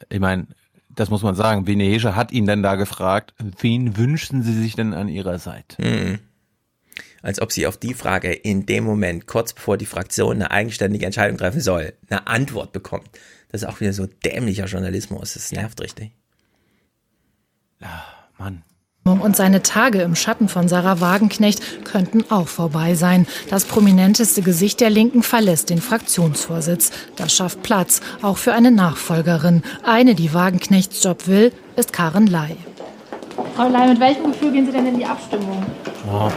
Ich 0.08 0.20
meine, 0.20 0.46
das 0.88 1.10
muss 1.10 1.22
man 1.22 1.34
sagen, 1.34 1.66
Winnie 1.66 1.92
Hescher 1.92 2.16
hat 2.16 2.32
ihn 2.32 2.46
dann 2.46 2.62
da 2.62 2.74
gefragt, 2.74 3.34
wen 3.60 3.96
wünschen 3.96 4.42
Sie 4.42 4.52
sich 4.52 4.74
denn 4.74 4.94
an 4.94 5.08
Ihrer 5.08 5.38
Seite? 5.38 5.82
Mhm. 5.82 6.18
Als 7.22 7.40
ob 7.40 7.52
sie 7.52 7.66
auf 7.66 7.76
die 7.76 7.94
Frage 7.94 8.32
in 8.32 8.66
dem 8.66 8.84
Moment, 8.84 9.26
kurz 9.26 9.52
bevor 9.52 9.76
die 9.76 9.86
Fraktion 9.86 10.36
eine 10.36 10.50
eigenständige 10.50 11.04
Entscheidung 11.04 11.36
treffen 11.36 11.60
soll, 11.60 11.92
eine 12.08 12.26
Antwort 12.26 12.72
bekommt. 12.72 13.10
Das 13.50 13.62
ist 13.62 13.68
auch 13.68 13.80
wieder 13.80 13.92
so 13.92 14.06
dämlicher 14.06 14.66
Journalismus. 14.66 15.34
Das 15.34 15.52
nervt 15.52 15.80
richtig. 15.80 16.12
Ja, 17.80 18.04
Mann. 18.38 18.62
Und 19.04 19.34
seine 19.34 19.62
Tage 19.62 20.02
im 20.02 20.14
Schatten 20.14 20.48
von 20.48 20.68
Sarah 20.68 21.00
Wagenknecht 21.00 21.84
könnten 21.84 22.30
auch 22.30 22.46
vorbei 22.46 22.94
sein. 22.94 23.26
Das 23.48 23.64
prominenteste 23.64 24.42
Gesicht 24.42 24.80
der 24.80 24.90
Linken 24.90 25.22
verlässt 25.22 25.70
den 25.70 25.80
Fraktionsvorsitz. 25.80 26.92
Das 27.16 27.34
schafft 27.34 27.62
Platz, 27.62 28.02
auch 28.22 28.36
für 28.36 28.52
eine 28.52 28.70
Nachfolgerin. 28.70 29.62
Eine, 29.82 30.14
die 30.14 30.32
Wagenknechts 30.32 31.02
Job 31.02 31.26
will, 31.26 31.52
ist 31.76 31.92
Karen 31.92 32.26
Ley. 32.26 32.56
Frau 33.56 33.68
Ley, 33.68 33.88
mit 33.88 34.00
welchem 34.00 34.32
Gefühl 34.32 34.52
gehen 34.52 34.66
Sie 34.66 34.72
denn 34.72 34.86
in 34.86 34.98
die 34.98 35.06
Abstimmung? 35.06 35.64
Oh. 36.06 36.30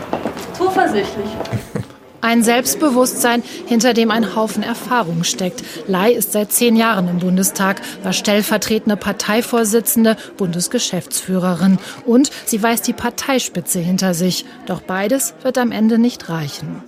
Zuversichtlich. 0.58 1.27
Ein 2.24 2.42
Selbstbewusstsein, 2.42 3.43
hinter 3.66 3.93
dem 3.93 4.10
ein 4.10 4.34
Haufen 4.34 4.64
Erfahrung 4.64 5.26
steckt. 5.26 5.61
Lai 5.88 6.14
ist 6.14 6.32
seit 6.32 6.53
zehn 6.53 6.77
Jahren 6.77 7.10
im 7.10 7.19
Bundestag, 7.19 7.82
war 8.02 8.14
stellvertretende 8.14 8.95
Parteivorsitzende, 8.95 10.16
Bundesgeschäftsführerin. 10.38 11.80
Und 12.06 12.32
sie 12.45 12.64
weiß 12.64 12.82
die 12.82 12.93
Parteispitze 12.93 13.80
hinter 13.80 14.14
sich. 14.14 14.45
Doch 14.68 14.80
beides 14.80 15.34
wird 15.43 15.58
am 15.58 15.74
Ende 15.74 15.98
nicht 15.98 16.30
reichen. 16.30 16.82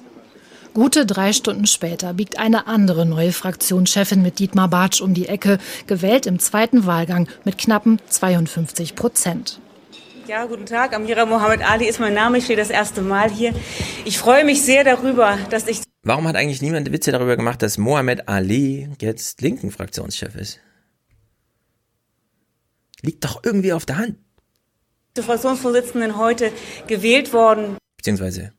Gute 0.73 1.05
drei 1.05 1.33
Stunden 1.33 1.67
später 1.67 2.13
biegt 2.13 2.39
eine 2.39 2.67
andere 2.67 3.05
neue 3.05 3.33
Fraktionschefin 3.33 4.21
mit 4.21 4.39
Dietmar 4.39 4.69
Bartsch 4.69 5.01
um 5.01 5.13
die 5.13 5.27
Ecke, 5.27 5.57
gewählt 5.85 6.27
im 6.27 6.39
zweiten 6.39 6.85
Wahlgang 6.85 7.27
mit 7.43 7.57
knappen 7.57 7.99
52 8.07 8.95
Prozent. 8.95 9.59
Ja, 10.27 10.45
guten 10.45 10.65
Tag. 10.65 10.95
Amira 10.95 11.27
Mohammed 11.27 11.61
Ali 11.61 11.87
ist 11.87 11.99
mein 11.99 12.15
Name. 12.15 12.39
Ich 12.39 12.45
stehe 12.45 12.57
das 12.57 12.71
erste 12.71 13.03
Mal 13.03 13.29
hier. 13.29 13.53
Ich 14.05 14.17
freue 14.17 14.43
mich 14.43 14.63
sehr 14.63 14.83
darüber, 14.83 15.37
dass 15.51 15.67
ich. 15.67 15.81
Warum 16.01 16.27
hat 16.27 16.35
eigentlich 16.35 16.63
niemand 16.63 16.91
Witze 16.91 17.11
darüber 17.11 17.37
gemacht, 17.37 17.61
dass 17.61 17.77
Mohammed 17.77 18.27
Ali 18.27 18.89
jetzt 18.99 19.41
linken 19.41 19.69
Fraktionschef 19.69 20.35
ist? 20.35 20.59
Liegt 23.01 23.23
doch 23.23 23.43
irgendwie 23.43 23.71
auf 23.71 23.85
der 23.85 23.97
Hand. 23.97 24.17
Zur 25.13 25.25
Fraktionsvorsitzenden 25.25 26.17
heute 26.17 26.51
gewählt 26.87 27.31
worden. 27.31 27.77
Beziehungsweise 27.97 28.51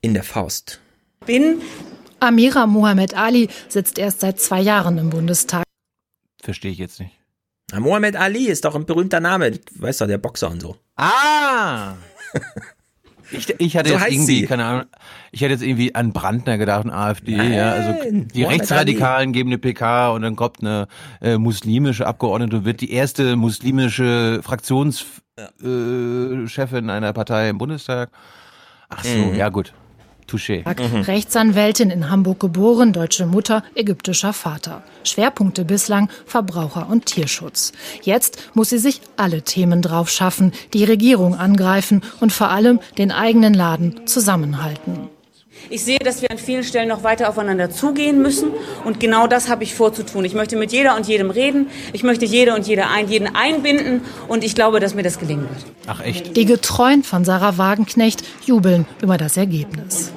in 0.00 0.12
der 0.12 0.24
Faust. 0.24 0.80
Bin. 1.24 1.62
Amira 2.18 2.66
Mohammed 2.66 3.14
Ali 3.14 3.48
sitzt 3.68 3.98
erst 3.98 4.20
seit 4.20 4.40
zwei 4.40 4.60
Jahren 4.60 4.98
im 4.98 5.10
Bundestag. 5.10 5.62
Verstehe 6.42 6.72
ich 6.72 6.78
jetzt 6.78 6.98
nicht. 6.98 7.12
Mohammed 7.80 8.16
Ali 8.16 8.46
ist 8.48 8.64
doch 8.64 8.74
ein 8.74 8.86
berühmter 8.86 9.20
Name. 9.20 9.52
Weißt 9.76 10.00
du, 10.00 10.06
der 10.06 10.18
Boxer 10.18 10.50
und 10.50 10.60
so. 10.60 10.76
Ah! 10.96 11.92
Ich, 13.30 13.48
ich 13.58 13.76
hatte 13.76 13.90
So 13.90 13.96
jetzt 13.96 14.12
irgendwie, 14.12 14.40
sie. 14.40 14.46
keine 14.46 14.64
Ahnung, 14.64 14.84
ich 15.32 15.40
hätte 15.40 15.52
jetzt 15.54 15.62
irgendwie 15.62 15.94
an 15.94 16.12
Brandner 16.12 16.58
gedacht, 16.58 16.84
an 16.84 16.90
AfD, 16.90 17.36
Nein, 17.36 17.52
ja, 17.54 17.72
also 17.72 17.92
die 18.10 18.42
Mohammed 18.42 18.60
Rechtsradikalen 18.60 19.32
geben 19.32 19.48
eine 19.48 19.58
PK 19.58 20.10
und 20.10 20.22
dann 20.22 20.36
kommt 20.36 20.60
eine 20.60 20.86
äh, 21.22 21.38
muslimische 21.38 22.06
Abgeordnete 22.06 22.58
und 22.58 22.64
wird 22.64 22.80
die 22.80 22.92
erste 22.92 23.34
muslimische 23.36 24.40
Fraktionschefin 24.42 26.44
äh, 26.44 26.48
Chefin 26.48 26.90
einer 26.90 27.12
Partei 27.12 27.48
im 27.48 27.58
Bundestag. 27.58 28.10
Ach 28.90 29.02
so, 29.02 29.08
Mhm. 29.18 29.34
ja 29.34 29.48
gut. 29.48 29.72
Touché. 30.26 30.64
Rechtsanwältin 30.64 31.90
in 31.90 32.10
Hamburg 32.10 32.40
geboren, 32.40 32.92
deutsche 32.92 33.26
Mutter, 33.26 33.62
ägyptischer 33.74 34.32
Vater. 34.32 34.82
Schwerpunkte 35.04 35.64
bislang 35.64 36.08
Verbraucher- 36.26 36.88
und 36.88 37.06
Tierschutz. 37.06 37.72
Jetzt 38.02 38.50
muss 38.54 38.70
sie 38.70 38.78
sich 38.78 39.00
alle 39.16 39.42
Themen 39.42 39.82
drauf 39.82 40.08
schaffen, 40.08 40.52
die 40.72 40.84
Regierung 40.84 41.34
angreifen 41.34 42.02
und 42.20 42.32
vor 42.32 42.50
allem 42.50 42.80
den 42.98 43.12
eigenen 43.12 43.54
Laden 43.54 44.06
zusammenhalten. 44.06 45.08
Ich 45.70 45.84
sehe, 45.84 45.98
dass 45.98 46.22
wir 46.22 46.30
an 46.30 46.38
vielen 46.38 46.64
Stellen 46.64 46.88
noch 46.88 47.02
weiter 47.02 47.28
aufeinander 47.28 47.70
zugehen 47.70 48.20
müssen. 48.20 48.50
Und 48.84 49.00
genau 49.00 49.26
das 49.26 49.48
habe 49.48 49.64
ich 49.64 49.74
vorzutun. 49.74 50.24
Ich 50.24 50.34
möchte 50.34 50.56
mit 50.56 50.72
jeder 50.72 50.96
und 50.96 51.06
jedem 51.06 51.30
reden. 51.30 51.68
Ich 51.92 52.02
möchte 52.02 52.24
jede 52.24 52.54
und 52.54 52.66
jede 52.66 52.88
ein, 52.88 53.08
jeden 53.08 53.34
einbinden. 53.34 54.02
Und 54.28 54.44
ich 54.44 54.54
glaube, 54.54 54.80
dass 54.80 54.94
mir 54.94 55.02
das 55.02 55.18
gelingen 55.18 55.48
wird. 55.48 55.64
Ach 55.86 56.00
echt? 56.00 56.36
Die 56.36 56.44
Getreuen 56.44 57.02
von 57.02 57.24
Sarah 57.24 57.58
Wagenknecht 57.58 58.24
jubeln 58.44 58.86
über 59.02 59.16
das 59.16 59.36
Ergebnis. 59.36 60.12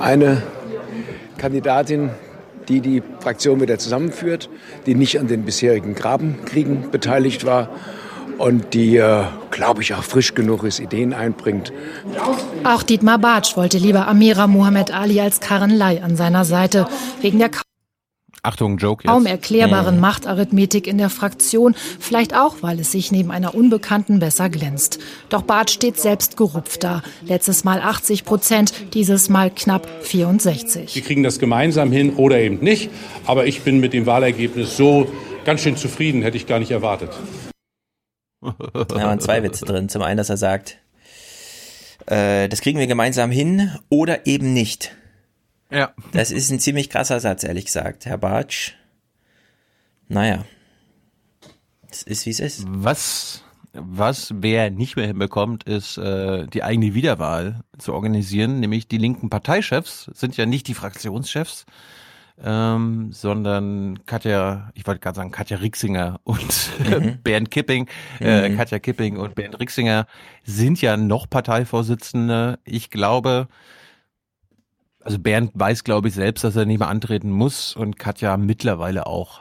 eine 0.00 0.42
Kandidatin, 1.38 2.10
die 2.68 2.80
die 2.80 3.02
Fraktion 3.20 3.60
wieder 3.60 3.78
zusammenführt, 3.78 4.50
die 4.86 4.94
nicht 4.94 5.18
an 5.18 5.26
den 5.26 5.44
bisherigen 5.44 5.94
Grabenkriegen 5.94 6.90
beteiligt 6.90 7.46
war 7.46 7.70
und 8.38 8.74
die, 8.74 8.96
äh, 8.96 9.24
glaube 9.50 9.82
ich, 9.82 9.94
auch 9.94 10.02
frisch 10.02 10.34
genug 10.34 10.64
ist, 10.64 10.80
Ideen 10.80 11.12
einbringt. 11.12 11.72
Auch 12.64 12.82
Dietmar 12.82 13.18
Bartsch 13.18 13.56
wollte 13.56 13.78
lieber 13.78 14.06
Amira 14.06 14.46
Mohammed 14.46 14.92
Ali 14.92 15.20
als 15.20 15.40
Karen 15.40 15.70
Ley 15.70 16.00
an 16.00 16.16
seiner 16.16 16.44
Seite, 16.44 16.86
wegen 17.20 17.38
der 17.38 17.50
Achtung, 18.42 18.78
Joke 18.78 19.02
jetzt. 19.02 19.10
kaum 19.10 19.26
erklärbaren 19.26 19.98
Machtarithmetik 19.98 20.86
in 20.86 20.96
der 20.96 21.10
Fraktion, 21.10 21.74
vielleicht 21.98 22.34
auch, 22.34 22.56
weil 22.60 22.78
es 22.78 22.92
sich 22.92 23.10
neben 23.10 23.30
einer 23.30 23.54
Unbekannten 23.54 24.20
besser 24.20 24.48
glänzt. 24.48 25.00
Doch 25.28 25.42
Bartsch 25.42 25.74
steht 25.74 25.98
selbst 25.98 26.36
gerupft 26.36 26.84
da. 26.84 27.02
Letztes 27.26 27.64
Mal 27.64 27.80
80 27.80 28.24
Prozent, 28.24 28.72
dieses 28.94 29.28
Mal 29.28 29.50
knapp 29.50 29.88
64. 30.02 30.94
Wir 30.94 31.02
kriegen 31.02 31.24
das 31.24 31.40
gemeinsam 31.40 31.90
hin 31.90 32.14
oder 32.14 32.38
eben 32.38 32.60
nicht. 32.60 32.90
Aber 33.26 33.46
ich 33.46 33.62
bin 33.62 33.80
mit 33.80 33.92
dem 33.92 34.06
Wahlergebnis 34.06 34.76
so 34.76 35.08
ganz 35.44 35.62
schön 35.62 35.76
zufrieden, 35.76 36.22
hätte 36.22 36.36
ich 36.36 36.46
gar 36.46 36.60
nicht 36.60 36.70
erwartet. 36.70 37.10
Da 38.40 38.94
waren 38.94 39.20
zwei 39.20 39.42
Witze 39.42 39.64
drin. 39.64 39.88
Zum 39.88 40.02
einen, 40.02 40.16
dass 40.16 40.30
er 40.30 40.36
sagt, 40.36 40.78
äh, 42.06 42.48
das 42.48 42.60
kriegen 42.60 42.78
wir 42.78 42.86
gemeinsam 42.86 43.30
hin 43.30 43.72
oder 43.88 44.26
eben 44.26 44.52
nicht. 44.52 44.94
Ja. 45.70 45.92
Das 46.12 46.30
ist 46.30 46.50
ein 46.50 46.60
ziemlich 46.60 46.88
krasser 46.88 47.20
Satz, 47.20 47.44
ehrlich 47.44 47.66
gesagt. 47.66 48.06
Herr 48.06 48.18
Bartsch. 48.18 48.74
Naja. 50.08 50.44
Es 51.90 52.02
ist, 52.02 52.26
wie 52.26 52.30
es 52.30 52.40
ist. 52.40 52.64
Was, 52.66 53.42
was 53.72 54.32
wer 54.34 54.70
nicht 54.70 54.96
mehr 54.96 55.06
hinbekommt, 55.06 55.64
ist 55.64 55.98
äh, 55.98 56.46
die 56.46 56.62
eigene 56.62 56.94
Wiederwahl 56.94 57.60
zu 57.78 57.92
organisieren. 57.92 58.60
Nämlich 58.60 58.88
die 58.88 58.98
linken 58.98 59.30
Parteichefs 59.30 60.10
sind 60.14 60.36
ja 60.36 60.46
nicht 60.46 60.68
die 60.68 60.74
Fraktionschefs, 60.74 61.66
ähm, 62.44 63.10
sondern 63.12 64.04
Katja, 64.06 64.70
ich 64.74 64.86
wollte 64.86 65.00
gerade 65.00 65.16
sagen 65.16 65.30
Katja 65.30 65.58
Rixinger 65.58 66.20
und 66.24 66.70
Mhm. 66.88 67.18
Bernd 67.22 67.50
Kipping, 67.50 67.88
äh, 68.20 68.48
Mhm. 68.48 68.56
Katja 68.56 68.78
Kipping 68.78 69.16
und 69.16 69.34
Bernd 69.34 69.58
Rixinger 69.58 70.06
sind 70.44 70.80
ja 70.80 70.96
noch 70.96 71.28
Parteivorsitzende. 71.28 72.58
Ich 72.64 72.90
glaube, 72.90 73.48
also 75.02 75.18
Bernd 75.18 75.52
weiß, 75.54 75.84
glaube 75.84 76.08
ich, 76.08 76.14
selbst, 76.14 76.44
dass 76.44 76.54
er 76.56 76.64
nicht 76.66 76.78
mehr 76.78 76.88
antreten 76.88 77.30
muss 77.30 77.74
und 77.74 77.98
Katja 77.98 78.36
mittlerweile 78.36 79.06
auch. 79.06 79.40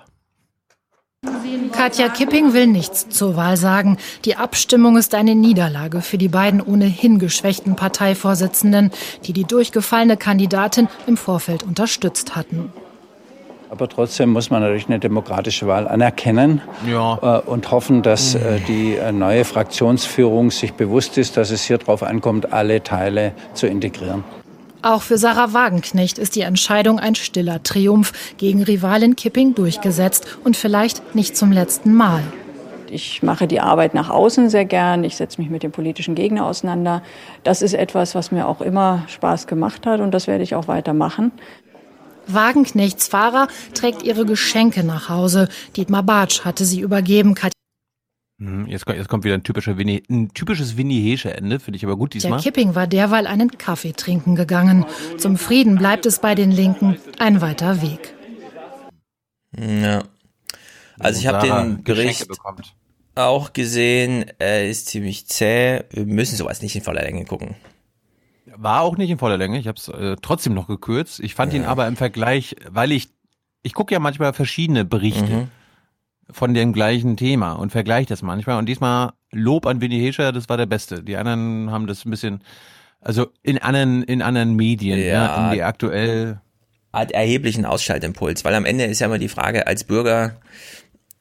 Katja 1.73 2.09
Kipping 2.09 2.53
will 2.53 2.67
nichts 2.67 3.09
zur 3.09 3.35
Wahl 3.35 3.57
sagen. 3.57 3.97
Die 4.25 4.35
Abstimmung 4.35 4.97
ist 4.97 5.13
eine 5.13 5.35
Niederlage 5.35 6.01
für 6.01 6.17
die 6.17 6.27
beiden 6.29 6.61
ohnehin 6.61 7.19
geschwächten 7.19 7.75
Parteivorsitzenden, 7.75 8.91
die 9.25 9.33
die 9.33 9.43
durchgefallene 9.43 10.17
Kandidatin 10.17 10.87
im 11.05 11.17
Vorfeld 11.17 11.63
unterstützt 11.63 12.35
hatten. 12.35 12.71
Aber 13.69 13.89
trotzdem 13.89 14.29
muss 14.29 14.49
man 14.49 14.61
natürlich 14.61 14.87
eine 14.87 14.99
demokratische 14.99 15.67
Wahl 15.67 15.87
anerkennen 15.87 16.61
äh, 16.85 17.39
und 17.39 17.69
hoffen, 17.71 18.01
dass 18.01 18.35
äh, 18.35 18.59
die 18.67 18.95
äh, 18.95 19.11
neue 19.11 19.43
Fraktionsführung 19.43 20.51
sich 20.51 20.73
bewusst 20.73 21.17
ist, 21.17 21.37
dass 21.37 21.51
es 21.51 21.63
hier 21.63 21.77
darauf 21.77 22.03
ankommt, 22.03 22.53
alle 22.53 22.81
Teile 22.83 23.33
zu 23.53 23.67
integrieren. 23.67 24.23
Auch 24.83 25.01
für 25.01 25.17
Sarah 25.17 25.53
Wagenknecht 25.53 26.17
ist 26.17 26.35
die 26.35 26.41
Entscheidung 26.41 26.99
ein 26.99 27.15
stiller 27.15 27.61
Triumph 27.63 28.13
gegen 28.37 28.63
Rivalin 28.63 29.15
Kipping 29.15 29.53
durchgesetzt 29.53 30.37
und 30.43 30.55
vielleicht 30.55 31.15
nicht 31.15 31.35
zum 31.35 31.51
letzten 31.51 31.93
Mal. 31.93 32.21
Ich 32.89 33.21
mache 33.21 33.47
die 33.47 33.59
Arbeit 33.59 33.93
nach 33.93 34.09
außen 34.09 34.49
sehr 34.49 34.63
gern. 34.63 35.03
Ich 35.03 35.17
setze 35.17 35.41
mich 35.41 35.49
mit 35.49 35.63
dem 35.63 35.71
politischen 35.71 36.15
Gegner 36.15 36.45
auseinander. 36.45 37.01
Das 37.43 37.61
ist 37.61 37.73
etwas, 37.73 38.15
was 38.15 38.31
mir 38.31 38.47
auch 38.47 38.61
immer 38.61 39.03
Spaß 39.07 39.47
gemacht 39.47 39.85
hat 39.85 39.99
und 39.99 40.11
das 40.11 40.27
werde 40.27 40.43
ich 40.43 40.55
auch 40.55 40.67
weitermachen. 40.67 41.31
Wagenknechts 42.27 43.07
Fahrer 43.07 43.47
trägt 43.73 44.03
ihre 44.03 44.25
Geschenke 44.25 44.83
nach 44.83 45.09
Hause. 45.09 45.49
Dietmar 45.75 46.03
Bartsch 46.03 46.41
hatte 46.45 46.65
sie 46.65 46.79
übergeben. 46.81 47.35
Hm, 48.39 48.67
Jetzt, 48.67 48.85
kommt- 48.85 48.97
jetzt 48.97 49.07
kommt 49.09 49.23
wieder 49.23 49.33
ein, 49.33 49.43
typischer 49.43 49.77
Winnie, 49.77 50.03
ein 50.09 50.31
typisches 50.33 50.77
Winnie 50.77 51.01
Hesche 51.11 51.33
Ende, 51.33 51.59
finde 51.59 51.77
ich 51.77 51.83
aber 51.85 51.97
gut 51.97 52.13
diesmal. 52.13 52.39
Kipping 52.39 52.75
war 52.75 52.85
derweil 52.85 53.25
einen 53.25 53.49
Kaffee 53.57 53.93
trinken 53.93 54.35
gegangen. 54.35 54.85
Zum 55.17 55.37
Frieden 55.37 55.77
bleibt 55.77 56.05
es 56.05 56.19
bei 56.19 56.35
den 56.35 56.51
Linken 56.51 56.97
ein 57.17 57.41
weiter 57.41 57.81
Weg. 57.81 58.13
Ja. 59.57 60.03
Also 60.99 61.19
ich 61.19 61.27
habe 61.27 61.47
den 61.47 61.83
Bericht 61.83 62.27
auch 63.15 63.53
gesehen. 63.53 64.25
Er 64.37 64.69
ist 64.69 64.87
ziemlich 64.87 65.27
zäh. 65.27 65.81
Wir 65.89 66.05
müssen 66.05 66.35
sowas 66.35 66.61
nicht 66.61 66.75
in 66.75 66.83
voller 66.83 67.01
Länge 67.01 67.25
gucken. 67.25 67.55
War 68.55 68.81
auch 68.81 68.97
nicht 68.97 69.09
in 69.09 69.17
voller 69.17 69.37
Länge. 69.37 69.59
Ich 69.59 69.67
habe 69.67 69.77
es 69.77 69.87
äh, 69.89 70.15
trotzdem 70.21 70.53
noch 70.53 70.67
gekürzt. 70.67 71.19
Ich 71.19 71.35
fand 71.35 71.53
ihn 71.53 71.65
aber 71.65 71.87
im 71.87 71.95
Vergleich, 71.95 72.55
weil 72.69 72.91
ich 72.91 73.09
ich 73.63 73.73
gucke 73.73 73.93
ja 73.93 73.99
manchmal 73.99 74.33
verschiedene 74.33 74.85
Berichte. 74.85 75.25
Mhm. 75.25 75.47
von 76.29 76.53
dem 76.53 76.73
gleichen 76.73 77.15
Thema 77.15 77.53
und 77.53 77.71
vergleicht 77.71 78.11
das 78.11 78.21
manchmal. 78.21 78.57
Und 78.57 78.65
diesmal 78.67 79.13
Lob 79.31 79.65
an 79.65 79.79
Winnie 79.79 80.05
Hescher, 80.05 80.31
das 80.33 80.49
war 80.49 80.57
der 80.57 80.65
Beste. 80.65 81.01
Die 81.03 81.15
anderen 81.15 81.71
haben 81.71 81.87
das 81.87 82.05
ein 82.05 82.09
bisschen, 82.11 82.41
also 82.99 83.27
in 83.43 83.57
anderen, 83.59 84.03
in 84.03 84.21
anderen 84.21 84.55
Medien, 84.55 84.99
ja, 84.99 85.05
ja 85.05 85.45
in 85.45 85.53
die 85.53 85.63
aktuell. 85.63 86.41
Hat 86.93 87.11
erheblichen 87.11 87.65
Ausschaltimpuls, 87.65 88.43
weil 88.43 88.55
am 88.55 88.65
Ende 88.65 88.85
ist 88.85 88.99
ja 88.99 89.07
immer 89.07 89.19
die 89.19 89.27
Frage 89.27 89.67
als 89.67 89.83
Bürger, 89.83 90.37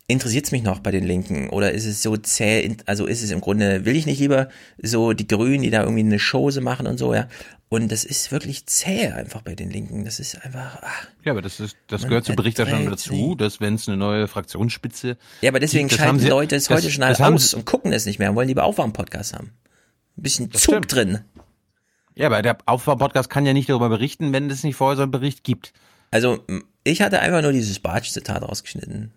interessiert 0.09 0.47
es 0.47 0.53
mich 0.53 0.63
noch 0.63 0.79
bei 0.79 0.93
den 0.93 1.05
Linken 1.05 1.51
oder 1.51 1.73
ist 1.73 1.85
es 1.85 2.03
so 2.03 2.17
zäh, 2.17 2.77
also 2.87 3.07
ist 3.07 3.23
es 3.23 3.31
im 3.31 3.41
Grunde, 3.41 3.85
will 3.85 3.97
ich 3.97 4.07
nicht 4.07 4.21
lieber 4.21 4.49
so 4.81 5.13
die 5.13 5.27
Grünen, 5.27 5.63
die 5.63 5.71
da 5.71 5.83
irgendwie 5.83 6.01
eine 6.01 6.19
Chose 6.19 6.61
machen 6.61 6.87
und 6.87 6.99
so, 6.99 7.13
ja. 7.15 7.29
Und 7.69 7.91
das 7.91 8.05
ist 8.05 8.31
wirklich 8.31 8.67
zäh 8.67 9.09
einfach 9.09 9.43
bei 9.43 9.57
den 9.57 9.71
Linken. 9.71 10.05
Das 10.05 10.21
ist 10.21 10.41
einfach. 10.45 10.79
Ach, 10.83 11.07
ja, 11.25 11.33
aber 11.33 11.43
das 11.43 11.59
ist, 11.59 11.77
das 11.89 12.05
gehört 12.05 12.25
zur 12.25 12.37
Berichterstattung 12.37 12.89
dazu, 12.89 13.35
dass 13.35 13.61
wenn 13.61 13.75
es 13.75 13.89
eine 13.89 13.97
neue 13.97 14.29
Fraktionsspitze. 14.29 15.17
Ja, 15.41 15.51
aber 15.51 15.59
deswegen 15.59 15.89
gibt, 15.89 16.01
schalten 16.01 16.21
sie, 16.21 16.29
Leute 16.29 16.55
es 16.55 16.67
das, 16.67 16.77
heute 16.77 16.93
schnell 16.93 17.17
aus 17.17 17.55
und 17.55 17.67
gucken 17.67 17.93
es 17.93 18.07
nicht 18.07 18.21
mehr 18.21 18.31
und 18.31 18.37
wollen 18.37 18.47
lieber 18.47 18.63
Aufwärm-Podcast 18.63 19.35
haben. 19.35 19.51
Ein 20.17 20.23
bisschen 20.23 20.53
Zug 20.53 20.61
stimmt. 20.61 20.95
drin. 20.95 21.19
Ja, 22.15 22.29
aber 22.29 22.41
der 22.41 22.57
Aufwärm-Podcast 22.67 23.29
kann 23.29 23.45
ja 23.45 23.53
nicht 23.53 23.69
darüber 23.69 23.89
berichten, 23.89 24.33
wenn 24.33 24.49
es 24.49 24.63
nicht 24.63 24.77
vorher 24.77 24.97
so 24.97 25.03
einen 25.03 25.11
Bericht 25.11 25.43
gibt. 25.43 25.73
Also, 26.13 26.45
ich 26.85 27.03
hatte 27.03 27.19
einfach 27.19 27.43
nur 27.43 27.53
dieses 27.53 27.81
Bartsch-Zitat 27.81 28.43
rausgeschnitten. 28.43 29.11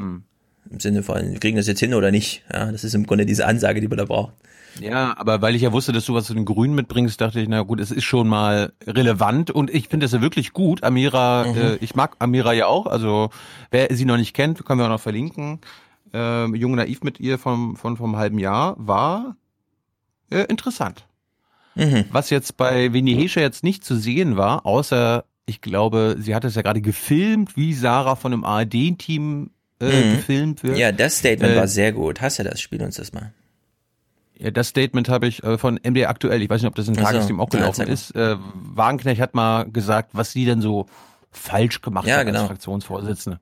Hm. 0.00 0.22
Im 0.70 0.78
Sinne 0.80 1.02
von, 1.02 1.16
wir 1.32 1.40
kriegen 1.40 1.56
das 1.56 1.66
jetzt 1.66 1.80
hin 1.80 1.94
oder 1.94 2.10
nicht. 2.10 2.44
Ja, 2.52 2.70
das 2.70 2.84
ist 2.84 2.94
im 2.94 3.06
Grunde 3.06 3.26
diese 3.26 3.46
Ansage, 3.46 3.80
die 3.80 3.88
man 3.88 3.98
da 3.98 4.04
braucht. 4.04 4.34
Ja, 4.80 5.14
aber 5.18 5.42
weil 5.42 5.56
ich 5.56 5.62
ja 5.62 5.72
wusste, 5.72 5.90
dass 5.92 6.04
du 6.04 6.14
was 6.14 6.26
zu 6.26 6.34
den 6.34 6.44
Grünen 6.44 6.74
mitbringst, 6.76 7.20
dachte 7.20 7.40
ich, 7.40 7.48
na 7.48 7.62
gut, 7.62 7.80
es 7.80 7.90
ist 7.90 8.04
schon 8.04 8.28
mal 8.28 8.72
relevant 8.86 9.50
und 9.50 9.68
ich 9.68 9.88
finde 9.88 10.04
das 10.04 10.12
ja 10.12 10.20
wirklich 10.20 10.52
gut. 10.52 10.84
Amira, 10.84 11.44
Mhm. 11.48 11.56
äh, 11.56 11.74
ich 11.76 11.96
mag 11.96 12.14
Amira 12.20 12.52
ja 12.52 12.66
auch, 12.66 12.86
also 12.86 13.30
wer 13.72 13.88
sie 13.90 14.04
noch 14.04 14.16
nicht 14.16 14.32
kennt, 14.34 14.64
können 14.64 14.78
wir 14.78 14.84
auch 14.84 14.90
noch 14.90 15.00
verlinken. 15.00 15.58
Ähm, 16.12 16.54
Jung 16.54 16.76
Naiv 16.76 17.02
mit 17.02 17.18
ihr 17.18 17.38
vom, 17.38 17.74
von 17.76 17.96
vom 17.96 18.16
halben 18.16 18.38
Jahr 18.38 18.74
war 18.78 19.36
äh, 20.30 20.44
interessant. 20.44 21.04
Mhm. 21.74 22.04
Was 22.12 22.30
jetzt 22.30 22.56
bei 22.56 22.92
Winnie 22.92 23.16
Hescher 23.16 23.40
jetzt 23.40 23.64
nicht 23.64 23.82
zu 23.84 23.96
sehen 23.96 24.36
war, 24.36 24.66
außer, 24.66 25.24
ich 25.46 25.60
glaube, 25.60 26.16
sie 26.20 26.34
hat 26.34 26.44
es 26.44 26.54
ja 26.54 26.62
gerade 26.62 26.80
gefilmt, 26.80 27.56
wie 27.56 27.72
Sarah 27.74 28.14
von 28.14 28.32
einem 28.32 28.44
ARD-Team 28.44 29.50
äh, 29.80 30.02
Mhm. 30.04 30.16
gefilmt 30.16 30.62
wird. 30.62 30.78
Ja, 30.78 30.92
das 30.92 31.18
Statement 31.18 31.52
Äh, 31.54 31.56
war 31.56 31.68
sehr 31.68 31.92
gut. 31.92 32.20
Hast 32.20 32.38
du 32.38 32.44
das? 32.44 32.60
Spiel 32.60 32.82
uns 32.82 32.96
das 32.96 33.12
mal. 33.12 33.32
Ja, 34.38 34.50
das 34.50 34.68
Statement 34.68 35.08
habe 35.08 35.26
ich 35.26 35.42
äh, 35.44 35.58
von 35.58 35.78
MDR 35.82 36.08
aktuell. 36.08 36.40
Ich 36.42 36.48
weiß 36.48 36.62
nicht, 36.62 36.68
ob 36.68 36.74
das 36.74 36.88
in 36.88 36.94
Ach 36.94 37.00
so. 37.00 37.04
Tagesthemen 37.06 37.40
auch 37.40 37.52
Ja, 37.52 37.60
gelaufen 37.60 37.86
mal. 37.86 37.92
ist. 37.92 38.14
Äh, 38.16 38.36
Wagenknecht 38.54 39.20
hat 39.20 39.34
mal 39.34 39.64
gesagt, 39.70 40.10
was 40.12 40.32
sie 40.32 40.44
denn 40.46 40.60
so 40.62 40.86
falsch 41.30 41.82
gemacht 41.82 42.06
Ja, 42.06 42.18
hat 42.18 42.26
genau. 42.26 42.40
als 42.40 42.48
Fraktionsvorsitzende. 42.48 43.38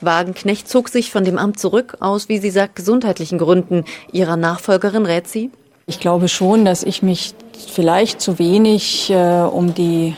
Wagenknecht 0.00 0.68
zog 0.68 0.88
sich 0.88 1.10
von 1.10 1.24
dem 1.24 1.38
Amt 1.38 1.58
zurück, 1.58 1.96
aus, 2.00 2.28
wie 2.28 2.38
sie 2.38 2.50
sagt, 2.50 2.76
gesundheitlichen 2.76 3.38
Gründen. 3.38 3.84
Ihrer 4.12 4.36
Nachfolgerin 4.36 5.06
rät 5.06 5.28
sie? 5.28 5.50
Ich 5.86 6.00
glaube 6.00 6.28
schon, 6.28 6.64
dass 6.64 6.82
ich 6.82 7.02
mich 7.02 7.34
vielleicht 7.68 8.20
zu 8.20 8.38
wenig 8.38 9.10
äh, 9.10 9.42
um 9.42 9.74
die 9.74 10.14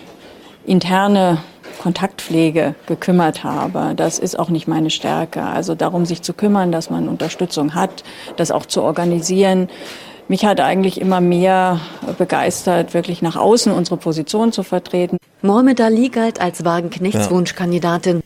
interne 0.66 1.38
Kontaktpflege 1.82 2.76
gekümmert 2.86 3.42
habe. 3.42 3.94
Das 3.96 4.20
ist 4.20 4.38
auch 4.38 4.50
nicht 4.50 4.68
meine 4.68 4.88
Stärke. 4.88 5.42
Also 5.42 5.74
darum, 5.74 6.06
sich 6.06 6.22
zu 6.22 6.32
kümmern, 6.32 6.70
dass 6.70 6.90
man 6.90 7.08
Unterstützung 7.08 7.74
hat, 7.74 8.04
das 8.36 8.52
auch 8.52 8.66
zu 8.66 8.82
organisieren. 8.82 9.68
Mich 10.28 10.44
hat 10.44 10.60
eigentlich 10.60 11.00
immer 11.00 11.20
mehr 11.20 11.80
begeistert, 12.18 12.94
wirklich 12.94 13.20
nach 13.20 13.34
außen 13.34 13.72
unsere 13.72 13.96
Position 13.96 14.52
zu 14.52 14.62
vertreten. 14.62 15.16
Mohamed 15.42 15.80
Ali 15.80 16.08
galt 16.08 16.40
als 16.40 16.64
Wagenknechts 16.64 17.24
Ja. 17.26 17.30
Wunschkandidatin. 17.32 18.22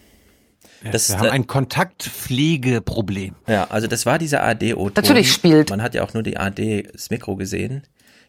Das, 0.92 1.08
Wir 1.08 1.18
haben 1.18 1.30
ein 1.30 1.46
Kontaktpflegeproblem. 1.46 3.36
Ja, 3.48 3.68
also 3.70 3.86
das 3.86 4.04
war 4.04 4.18
dieser 4.18 4.42
AD-O-Ton. 4.44 4.92
Natürlich 4.94 5.32
spielt. 5.32 5.70
Man 5.70 5.80
hat 5.80 5.94
ja 5.94 6.04
auch 6.04 6.12
nur 6.12 6.22
die 6.22 6.36
AD, 6.36 6.88
das 6.92 7.08
Mikro 7.08 7.36
gesehen. 7.36 7.84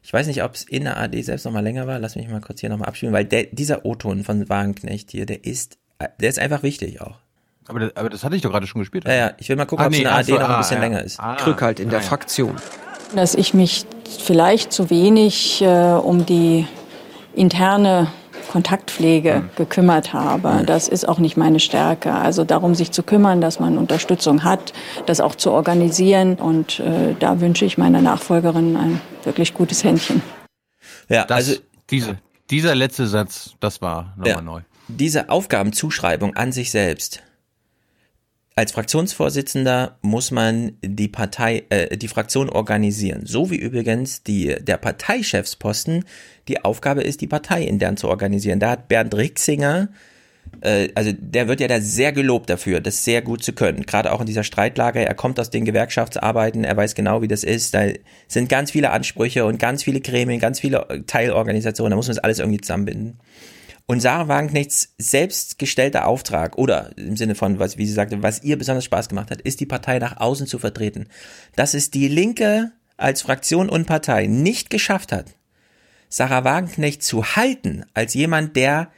Ich 0.07 0.13
weiß 0.13 0.25
nicht, 0.27 0.41
ob 0.41 0.55
es 0.55 0.63
in 0.63 0.85
der 0.85 0.95
AD 0.95 1.21
selbst 1.21 1.43
nochmal 1.43 1.63
länger 1.63 1.85
war. 1.85 1.99
Lass 1.99 2.15
mich 2.15 2.29
mal 2.29 2.39
kurz 2.39 2.61
hier 2.61 2.69
nochmal 2.69 2.87
abspielen, 2.87 3.13
weil 3.13 3.25
der, 3.25 3.43
dieser 3.51 3.85
O-Ton 3.85 4.23
von 4.23 4.47
Wagenknecht 4.47 5.11
hier, 5.11 5.25
der 5.25 5.43
ist, 5.43 5.79
der 6.21 6.29
ist 6.29 6.39
einfach 6.39 6.63
wichtig 6.63 7.01
auch. 7.01 7.15
Aber 7.67 7.81
das, 7.81 7.97
aber 7.97 8.09
das 8.09 8.23
hatte 8.23 8.37
ich 8.37 8.41
doch 8.41 8.51
gerade 8.51 8.67
schon 8.67 8.79
gespielt. 8.79 9.03
Ja, 9.03 9.13
ja, 9.13 9.31
ich 9.37 9.49
will 9.49 9.57
mal 9.57 9.65
gucken, 9.65 9.83
Ah, 9.83 9.87
ob 9.87 9.91
es 9.91 9.97
nee, 9.97 10.03
in 10.05 10.07
der 10.07 10.15
AD 10.15 10.27
so, 10.27 10.33
noch 10.35 10.45
ein 10.45 10.51
ah, 10.51 10.57
bisschen 10.59 10.77
ja. 10.77 10.81
länger 10.81 11.03
ist. 11.03 11.19
Ah, 11.19 11.33
Rückhalt 11.45 11.81
in 11.81 11.89
der 11.89 11.99
ja. 11.99 12.05
Fraktion. 12.05 12.55
Dass 13.15 13.35
ich 13.35 13.53
mich 13.53 13.85
vielleicht 14.25 14.71
zu 14.71 14.89
wenig 14.89 15.61
äh, 15.61 15.65
um 15.65 16.25
die 16.25 16.65
interne 17.35 18.07
Kontaktpflege 18.47 19.43
gekümmert 19.55 20.13
habe. 20.13 20.63
Das 20.65 20.87
ist 20.87 21.07
auch 21.07 21.19
nicht 21.19 21.37
meine 21.37 21.59
Stärke. 21.59 22.13
Also 22.13 22.43
darum, 22.43 22.75
sich 22.75 22.91
zu 22.91 23.03
kümmern, 23.03 23.41
dass 23.41 23.59
man 23.59 23.77
Unterstützung 23.77 24.43
hat, 24.43 24.73
das 25.05 25.19
auch 25.19 25.35
zu 25.35 25.51
organisieren. 25.51 26.35
Und 26.35 26.79
äh, 26.79 27.15
da 27.19 27.39
wünsche 27.41 27.65
ich 27.65 27.77
meiner 27.77 28.01
Nachfolgerin 28.01 28.75
ein 28.75 29.01
wirklich 29.23 29.53
gutes 29.53 29.83
Händchen. 29.83 30.21
Ja, 31.09 31.25
Das, 31.25 31.37
also 31.37 31.55
diese, 31.89 32.17
dieser 32.49 32.75
letzte 32.75 33.07
Satz, 33.07 33.51
das 33.59 33.81
war 33.81 34.13
nochmal 34.17 34.27
Ja. 34.35 34.41
neu. 34.41 34.61
diese 34.87 35.29
Aufgabenzuschreibung 35.29 36.35
an 36.35 36.51
sich 36.51 36.71
selbst. 36.71 37.21
Als 38.57 38.71
Fraktionsvorsitzender 38.71 39.99
muss 40.01 40.31
man 40.31 40.71
die 40.81 41.07
Partei, 41.07 41.65
äh, 41.69 41.95
die 41.95 42.07
Fraktion 42.07 42.49
organisieren. 42.49 43.27
So 43.27 43.51
wie 43.51 43.55
übrigens 43.55 44.23
die, 44.23 44.55
der 44.59 44.77
Parteichefsposten 44.77 46.05
die 46.47 46.65
Aufgabe 46.65 47.03
ist, 47.03 47.21
die 47.21 47.27
Partei 47.27 47.61
intern 47.61 47.97
zu 47.97 48.07
organisieren. 48.07 48.59
Da 48.59 48.71
hat 48.71 48.87
Bernd 48.87 49.13
Rixinger, 49.13 49.89
äh, 50.61 50.89
also 50.95 51.11
der 51.15 51.47
wird 51.47 51.59
ja 51.59 51.67
da 51.67 51.79
sehr 51.79 52.13
gelobt 52.13 52.49
dafür, 52.49 52.81
das 52.81 53.05
sehr 53.05 53.21
gut 53.21 53.43
zu 53.43 53.53
können. 53.53 53.85
Gerade 53.85 54.11
auch 54.11 54.21
in 54.21 54.25
dieser 54.25 54.43
Streitlage. 54.43 55.05
Er 55.05 55.13
kommt 55.13 55.39
aus 55.39 55.51
den 55.51 55.63
Gewerkschaftsarbeiten, 55.63 56.63
er 56.63 56.75
weiß 56.75 56.95
genau, 56.95 57.21
wie 57.21 57.27
das 57.27 57.43
ist. 57.43 57.75
Da 57.75 57.83
sind 58.27 58.49
ganz 58.49 58.71
viele 58.71 58.89
Ansprüche 58.89 59.45
und 59.45 59.59
ganz 59.59 59.83
viele 59.83 60.01
Gremien, 60.01 60.39
ganz 60.39 60.59
viele 60.59 61.03
Teilorganisationen. 61.05 61.91
Da 61.91 61.95
muss 61.95 62.07
man 62.07 62.15
das 62.15 62.23
alles 62.23 62.39
irgendwie 62.39 62.61
zusammenbinden. 62.61 63.19
Und 63.89 64.01
Sarah 64.01 64.27
Wagenknechts 64.27 64.93
selbstgestellter 64.97 66.07
Auftrag 66.07 66.57
oder 66.57 66.91
im 66.97 67.15
Sinne 67.15 67.35
von, 67.35 67.57
was, 67.57 67.77
wie 67.77 67.85
sie 67.85 67.93
sagte, 67.93 68.21
was 68.21 68.43
ihr 68.43 68.57
besonders 68.57 68.83
Spaß 68.83 69.07
gemacht 69.07 69.31
hat, 69.31 69.41
ist 69.41 69.61
die 69.61 69.65
Partei 69.65 69.97
nach 69.97 70.17
außen 70.17 70.45
zu 70.45 70.59
vertreten. 70.59 71.07
Dass 71.55 71.73
es 71.73 71.89
die 71.89 72.09
Linke 72.09 72.73
als 72.97 73.21
Fraktion 73.21 73.69
und 73.69 73.85
Partei 73.85 74.27
nicht 74.27 74.69
geschafft 74.69 75.13
hat, 75.13 75.37
Sarah 76.09 76.43
Wagenknecht 76.43 77.01
zu 77.01 77.35
halten 77.37 77.85
als 77.93 78.13
jemand, 78.13 78.57
der 78.57 78.91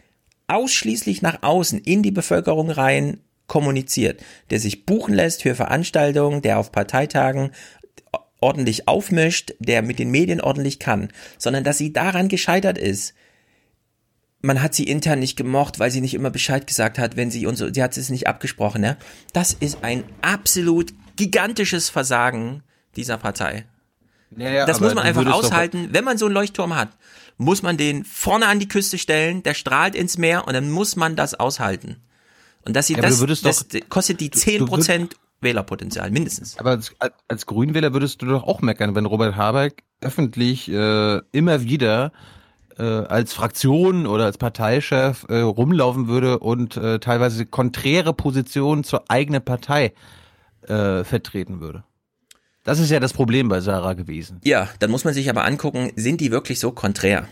ausschließlich 0.47 1.21
nach 1.21 1.43
außen 1.43 1.79
in 1.79 2.01
die 2.01 2.11
Bevölkerung 2.11 2.71
rein 2.71 3.19
kommuniziert, 3.45 4.23
der 4.49 4.59
sich 4.59 4.87
buchen 4.87 5.13
lässt 5.13 5.43
für 5.43 5.53
Veranstaltungen, 5.53 6.41
der 6.41 6.57
auf 6.57 6.71
Parteitagen 6.71 7.51
ordentlich 8.41 8.87
aufmischt, 8.87 9.53
der 9.59 9.83
mit 9.83 9.99
den 9.99 10.09
Medien 10.09 10.41
ordentlich 10.41 10.79
kann, 10.79 11.09
sondern 11.37 11.63
dass 11.63 11.77
sie 11.77 11.93
daran 11.93 12.27
gescheitert 12.27 12.79
ist, 12.79 13.13
man 14.41 14.61
hat 14.61 14.73
sie 14.73 14.85
intern 14.85 15.19
nicht 15.19 15.35
gemocht, 15.35 15.79
weil 15.79 15.91
sie 15.91 16.01
nicht 16.01 16.13
immer 16.13 16.29
Bescheid 16.29 16.65
gesagt 16.65 16.97
hat, 16.97 17.15
wenn 17.17 17.29
sie 17.31 17.45
und 17.45 17.57
so, 17.57 17.71
sie 17.73 17.83
hat 17.83 17.97
es 17.97 18.09
nicht 18.09 18.27
abgesprochen, 18.27 18.83
ja. 18.83 18.95
Das 19.33 19.53
ist 19.53 19.83
ein 19.83 20.03
absolut 20.21 20.93
gigantisches 21.17 21.89
Versagen 21.89 22.63
dieser 22.95 23.17
Partei. 23.17 23.65
Naja, 24.31 24.65
das 24.65 24.79
muss 24.79 24.93
man 24.93 25.03
einfach 25.03 25.25
aushalten. 25.25 25.89
Wenn 25.91 26.03
man 26.03 26.17
so 26.17 26.25
einen 26.25 26.35
Leuchtturm 26.35 26.75
hat, 26.75 26.89
muss 27.37 27.63
man 27.63 27.77
den 27.77 28.05
vorne 28.05 28.47
an 28.47 28.59
die 28.59 28.67
Küste 28.67 28.97
stellen, 28.97 29.43
der 29.43 29.53
strahlt 29.55 29.95
ins 29.95 30.17
Meer 30.17 30.47
und 30.47 30.53
dann 30.53 30.69
muss 30.69 30.95
man 30.95 31.15
das 31.15 31.33
aushalten. 31.33 31.97
Und 32.65 32.75
dass 32.75 32.87
sie 32.87 32.93
Ja, 32.93 33.01
das, 33.01 33.19
das 33.41 33.67
doch- 33.67 33.79
kostet 33.89 34.19
die 34.19 34.29
du 34.29 34.37
10% 34.37 35.11
Wählerpotenzial, 35.41 36.11
mindestens. 36.11 36.57
Aber 36.59 36.71
als, 36.71 36.93
als 37.27 37.45
Grünwähler 37.45 37.93
würdest 37.93 38.21
du 38.21 38.25
doch 38.25 38.43
auch 38.43 38.61
meckern, 38.61 38.93
wenn 38.93 39.05
Robert 39.05 39.35
Habeck 39.37 39.83
öffentlich 40.01 40.69
äh, 40.69 41.21
immer 41.31 41.63
wieder 41.63 42.11
äh, 42.79 42.83
als 42.83 43.33
Fraktion 43.33 44.07
oder 44.07 44.25
als 44.25 44.37
Parteichef 44.37 45.25
äh, 45.29 45.39
rumlaufen 45.39 46.07
würde 46.07 46.39
und 46.39 46.77
äh, 46.77 46.99
teilweise 46.99 47.45
konträre 47.45 48.13
Positionen 48.13 48.83
zur 48.83 49.03
eigenen 49.09 49.43
Partei 49.43 49.93
äh, 50.67 51.03
vertreten 51.03 51.59
würde. 51.59 51.83
Das 52.63 52.79
ist 52.79 52.89
ja 52.89 52.99
das 52.99 53.13
Problem 53.13 53.49
bei 53.49 53.61
Sarah 53.61 53.93
gewesen. 53.93 54.39
Ja, 54.43 54.69
dann 54.79 54.91
muss 54.91 55.03
man 55.03 55.13
sich 55.13 55.29
aber 55.29 55.45
angucken, 55.45 55.91
sind 55.95 56.21
die 56.21 56.31
wirklich 56.31 56.59
so 56.59 56.71
konträr, 56.71 57.27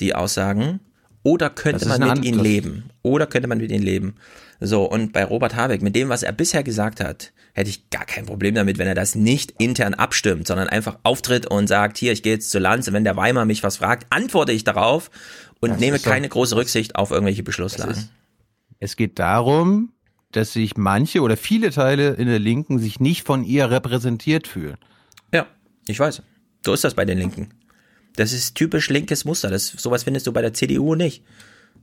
die 0.00 0.14
Aussagen? 0.14 0.80
Oder 1.22 1.50
könnte 1.50 1.86
man 1.86 2.00
mit 2.00 2.24
ihnen 2.24 2.40
leben? 2.40 2.90
Oder 3.02 3.26
könnte 3.26 3.48
man 3.48 3.58
mit 3.58 3.70
ihnen 3.70 3.84
leben? 3.84 4.16
So, 4.64 4.84
und 4.84 5.12
bei 5.12 5.24
Robert 5.24 5.56
Habeck, 5.56 5.82
mit 5.82 5.96
dem, 5.96 6.08
was 6.08 6.22
er 6.22 6.32
bisher 6.32 6.62
gesagt 6.62 7.00
hat, 7.00 7.32
hätte 7.52 7.68
ich 7.68 7.90
gar 7.90 8.04
kein 8.04 8.26
Problem 8.26 8.54
damit, 8.54 8.78
wenn 8.78 8.86
er 8.86 8.94
das 8.94 9.14
nicht 9.14 9.54
intern 9.58 9.94
abstimmt, 9.94 10.46
sondern 10.46 10.68
einfach 10.68 10.98
auftritt 11.02 11.46
und 11.46 11.66
sagt, 11.66 11.98
hier, 11.98 12.12
ich 12.12 12.22
gehe 12.22 12.34
jetzt 12.34 12.50
zur 12.50 12.60
Lanz 12.60 12.86
und 12.86 12.94
wenn 12.94 13.04
der 13.04 13.16
Weimar 13.16 13.44
mich 13.44 13.62
was 13.62 13.78
fragt, 13.78 14.06
antworte 14.10 14.52
ich 14.52 14.62
darauf 14.62 15.10
und 15.60 15.70
Das 15.70 15.80
nehme 15.80 15.96
ist 15.96 16.04
keine 16.04 16.28
große 16.28 16.54
Rücksicht 16.56 16.96
auf 16.96 17.10
irgendwelche 17.10 17.42
Beschlusslagen. 17.42 18.08
Es 18.78 18.96
geht 18.96 19.18
darum, 19.18 19.92
dass 20.30 20.52
sich 20.52 20.76
manche 20.76 21.20
oder 21.20 21.36
viele 21.36 21.70
Teile 21.70 22.14
in 22.14 22.26
der 22.26 22.38
Linken 22.38 22.78
sich 22.78 23.00
nicht 23.00 23.24
von 23.24 23.44
ihr 23.44 23.70
repräsentiert 23.70 24.46
fühlen. 24.46 24.76
Ja, 25.32 25.46
ich 25.86 25.98
weiß. 25.98 26.22
So 26.64 26.72
ist 26.72 26.84
das 26.84 26.94
bei 26.94 27.04
den 27.04 27.18
Linken. 27.18 27.50
Das 28.16 28.32
ist 28.32 28.54
typisch 28.54 28.90
linkes 28.90 29.24
Muster. 29.24 29.50
Das, 29.50 29.68
sowas 29.68 30.04
findest 30.04 30.26
du 30.26 30.32
bei 30.32 30.42
der 30.42 30.54
CDU 30.54 30.94
nicht. 30.94 31.22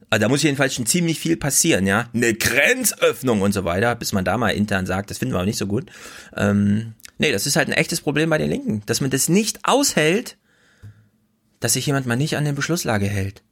Also 0.10 0.22
da 0.24 0.30
muss 0.30 0.44
jedenfalls 0.44 0.74
schon 0.74 0.86
ziemlich 0.86 1.20
viel 1.20 1.38
passieren, 1.38 1.86
ja. 1.86 2.10
Eine 2.14 2.34
Grenzöffnung 2.34 3.42
und 3.42 3.54
so 3.54 3.64
weiter, 3.64 3.96
bis 3.96 4.12
man 4.12 4.26
da 4.26 4.38
mal 4.38 4.50
intern 4.50 4.86
sagt, 4.86 5.12
das 5.12 5.20
finden 5.20 5.36
wir 5.36 5.42
auch 5.42 5.46
nicht 5.46 5.60
so 5.60 5.68
gut. 5.68 5.92
Ähm, 6.36 6.94
nee, 7.18 7.32
das 7.32 7.46
ist 7.46 7.56
halt 7.56 7.68
ein 7.68 7.74
echtes 7.74 8.02
Problem 8.02 8.30
bei 8.30 8.38
den 8.38 8.50
Linken, 8.50 8.82
dass 8.88 9.02
man 9.02 9.12
das 9.12 9.30
nicht 9.30 9.60
aushält, 9.64 10.38
dass 11.60 11.74
sich 11.74 11.86
jemand 11.86 12.08
mal 12.08 12.16
nicht 12.16 12.38
an 12.38 12.46
den 12.46 12.56
Beschlusslage 12.56 13.06
hält 13.06 13.44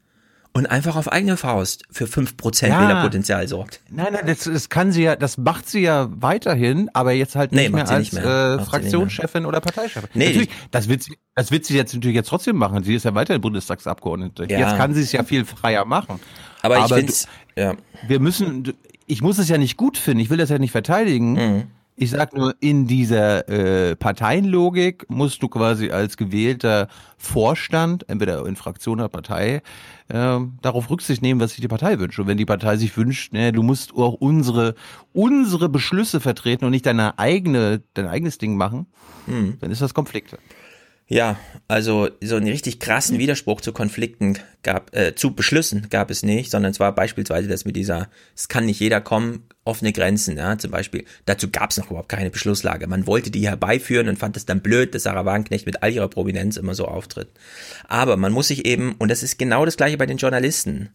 und 0.58 0.66
einfach 0.66 0.96
auf 0.96 1.12
eigene 1.12 1.38
Faust 1.38 1.84
für 1.92 2.06
5% 2.06 2.68
ja. 2.68 2.82
Wählerpotenzial 2.82 3.48
sorgt. 3.48 3.82
Nein, 3.92 4.08
nein, 4.14 4.26
das, 4.26 4.46
das 4.46 4.70
kann 4.70 4.92
sie 4.92 5.04
ja, 5.04 5.16
das 5.16 5.38
macht 5.38 5.70
sie 5.70 5.82
ja 5.82 6.10
weiterhin, 6.10 6.90
aber 6.94 7.12
jetzt 7.12 7.36
halt 7.36 7.52
nicht 7.52 7.70
nee, 7.70 7.70
mehr 7.70 7.88
als 7.88 8.00
nicht 8.00 8.14
mehr. 8.14 8.58
Äh, 8.60 8.66
Fraktionschefin 8.66 9.46
oder 9.46 9.62
Parteichefin. 9.62 10.10
Nee, 10.16 10.28
natürlich, 10.28 10.50
das 10.72 10.90
wird 10.90 11.04
sie, 11.04 11.18
das 11.36 11.52
wird 11.52 11.66
sie 11.66 11.76
jetzt 11.76 11.94
natürlich 11.94 12.16
jetzt 12.16 12.30
trotzdem 12.30 12.56
machen. 12.56 12.84
Sie 12.84 12.96
ist 12.96 13.06
ja 13.06 13.14
weiterhin 13.14 13.42
Bundestagsabgeordnete. 13.42 14.48
Ja. 14.50 14.60
Jetzt 14.60 14.78
kann 14.78 14.96
sie 14.96 15.02
es 15.02 15.12
ja 15.12 15.24
viel 15.24 15.46
freier 15.46 15.86
machen. 15.86 16.20
Aber, 16.62 16.78
aber 16.78 16.86
ich 16.86 16.94
finde, 16.94 17.14
ja. 17.56 17.76
wir 18.08 18.20
müssen, 18.20 18.74
ich 19.06 19.22
muss 19.22 19.38
es 19.38 19.50
ja 19.50 19.58
nicht 19.58 19.78
gut 19.78 19.98
finden. 19.98 20.20
Ich 20.20 20.30
will 20.30 20.38
das 20.38 20.50
ja 20.50 20.60
nicht 20.60 20.72
verteidigen. 20.72 21.34
Mhm. 21.34 21.64
Ich 22.00 22.12
sag 22.12 22.36
nur, 22.36 22.54
in 22.60 22.86
dieser 22.86 23.50
äh, 23.50 23.96
Parteienlogik 23.96 25.10
musst 25.10 25.42
du 25.42 25.48
quasi 25.48 25.90
als 25.90 26.16
gewählter 26.16 26.90
Vorstand, 27.18 28.08
entweder 28.08 28.46
in 28.46 28.56
Fraktion 28.56 29.00
oder 29.00 29.10
Partei, 29.10 29.64
äh, 30.10 30.40
darauf 30.62 30.92
Rücksicht 30.92 31.24
nehmen, 31.24 31.40
was 31.42 31.54
sich 31.54 31.62
die 31.62 31.68
Partei 31.68 31.98
wünscht. 31.98 32.20
Und 32.20 32.28
wenn 32.28 32.38
die 32.38 32.46
Partei 32.46 32.78
sich 32.78 32.96
wünscht, 32.96 33.34
ne, 33.34 33.52
du 33.52 33.64
musst 33.64 33.96
auch 33.96 34.14
unsere, 34.14 34.76
unsere 35.12 35.70
Beschlüsse 35.70 36.20
vertreten 36.20 36.66
und 36.66 36.72
nicht 36.72 36.86
deine 36.86 37.18
eigene, 37.18 37.82
dein 37.96 38.06
eigenes 38.06 38.38
Ding 38.38 38.58
machen, 38.58 38.86
mhm. 39.26 39.58
dann 39.60 39.72
ist 39.72 39.82
das 39.82 39.96
Konflikte. 39.96 40.38
Ja, 41.10 41.40
also 41.70 42.10
so 42.22 42.36
einen 42.36 42.50
richtig 42.50 42.82
krassen 42.82 43.18
Widerspruch 43.18 43.62
zu 43.62 43.72
Konflikten 43.72 44.40
gab, 44.62 44.94
äh, 44.94 45.16
zu 45.16 45.34
Beschlüssen 45.34 45.88
gab 45.90 46.12
es 46.12 46.22
nicht, 46.22 46.52
sondern 46.52 46.72
es 46.72 46.82
war 46.82 46.94
beispielsweise 46.94 47.48
das 47.48 47.64
mit 47.64 47.78
dieser, 47.78 48.10
es 48.36 48.50
kann 48.50 48.66
nicht 48.66 48.82
jeder 48.82 49.00
kommen, 49.00 49.44
offene 49.64 49.94
Grenzen, 49.94 50.36
ja, 50.36 50.58
zum 50.58 50.72
Beispiel. 50.72 51.06
Dazu 51.26 51.50
gab 51.50 51.72
es 51.72 51.78
noch 51.78 51.90
überhaupt 51.90 52.10
keine 52.10 52.30
Beschlusslage. 52.30 52.88
Man 52.88 53.08
wollte 53.08 53.32
die 53.32 53.48
herbeiführen 53.48 54.10
und 54.10 54.20
fand 54.20 54.36
es 54.36 54.46
dann 54.46 54.62
blöd, 54.62 54.94
dass 54.94 55.04
Sarah 55.04 55.24
Wagenknecht 55.24 55.66
mit 55.66 55.82
all 55.82 55.94
ihrer 55.94 56.10
Prominenz 56.10 56.58
immer 56.58 56.76
so 56.76 56.86
auftritt. 56.86 57.30
Aber 57.88 58.18
man 58.18 58.34
muss 58.34 58.50
sich 58.50 58.66
eben, 58.66 58.96
und 58.98 59.10
das 59.10 59.24
ist 59.24 59.40
genau 59.40 59.64
das 59.64 59.78
gleiche 59.78 59.98
bei 59.98 60.08
den 60.08 60.18
Journalisten, 60.18 60.90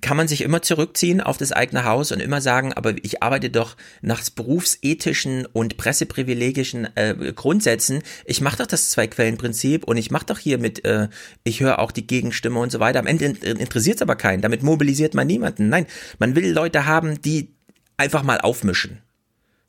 kann 0.00 0.16
man 0.16 0.28
sich 0.28 0.42
immer 0.42 0.62
zurückziehen 0.62 1.20
auf 1.20 1.36
das 1.36 1.52
eigene 1.52 1.84
Haus 1.84 2.12
und 2.12 2.20
immer 2.20 2.40
sagen, 2.40 2.72
aber 2.72 2.94
ich 3.02 3.22
arbeite 3.22 3.50
doch 3.50 3.76
nach 4.00 4.22
berufsethischen 4.30 5.46
und 5.46 5.76
presseprivilegischen 5.76 6.88
äh, 6.96 7.32
Grundsätzen. 7.34 8.02
Ich 8.24 8.40
mache 8.40 8.58
doch 8.58 8.66
das 8.66 8.90
Zwei-Quellen-Prinzip 8.90 9.84
und 9.84 9.96
ich 9.96 10.10
mache 10.10 10.26
doch 10.26 10.38
hier 10.38 10.58
mit, 10.58 10.84
äh, 10.84 11.08
ich 11.44 11.60
höre 11.60 11.78
auch 11.78 11.92
die 11.92 12.06
Gegenstimme 12.06 12.58
und 12.58 12.70
so 12.70 12.80
weiter. 12.80 12.98
Am 12.98 13.06
Ende 13.06 13.26
interessiert 13.26 13.96
es 13.96 14.02
aber 14.02 14.16
keinen. 14.16 14.42
Damit 14.42 14.62
mobilisiert 14.62 15.14
man 15.14 15.26
niemanden. 15.26 15.68
Nein, 15.68 15.86
man 16.18 16.34
will 16.34 16.50
Leute 16.50 16.86
haben, 16.86 17.20
die 17.22 17.54
einfach 17.96 18.22
mal 18.22 18.40
aufmischen. 18.40 19.02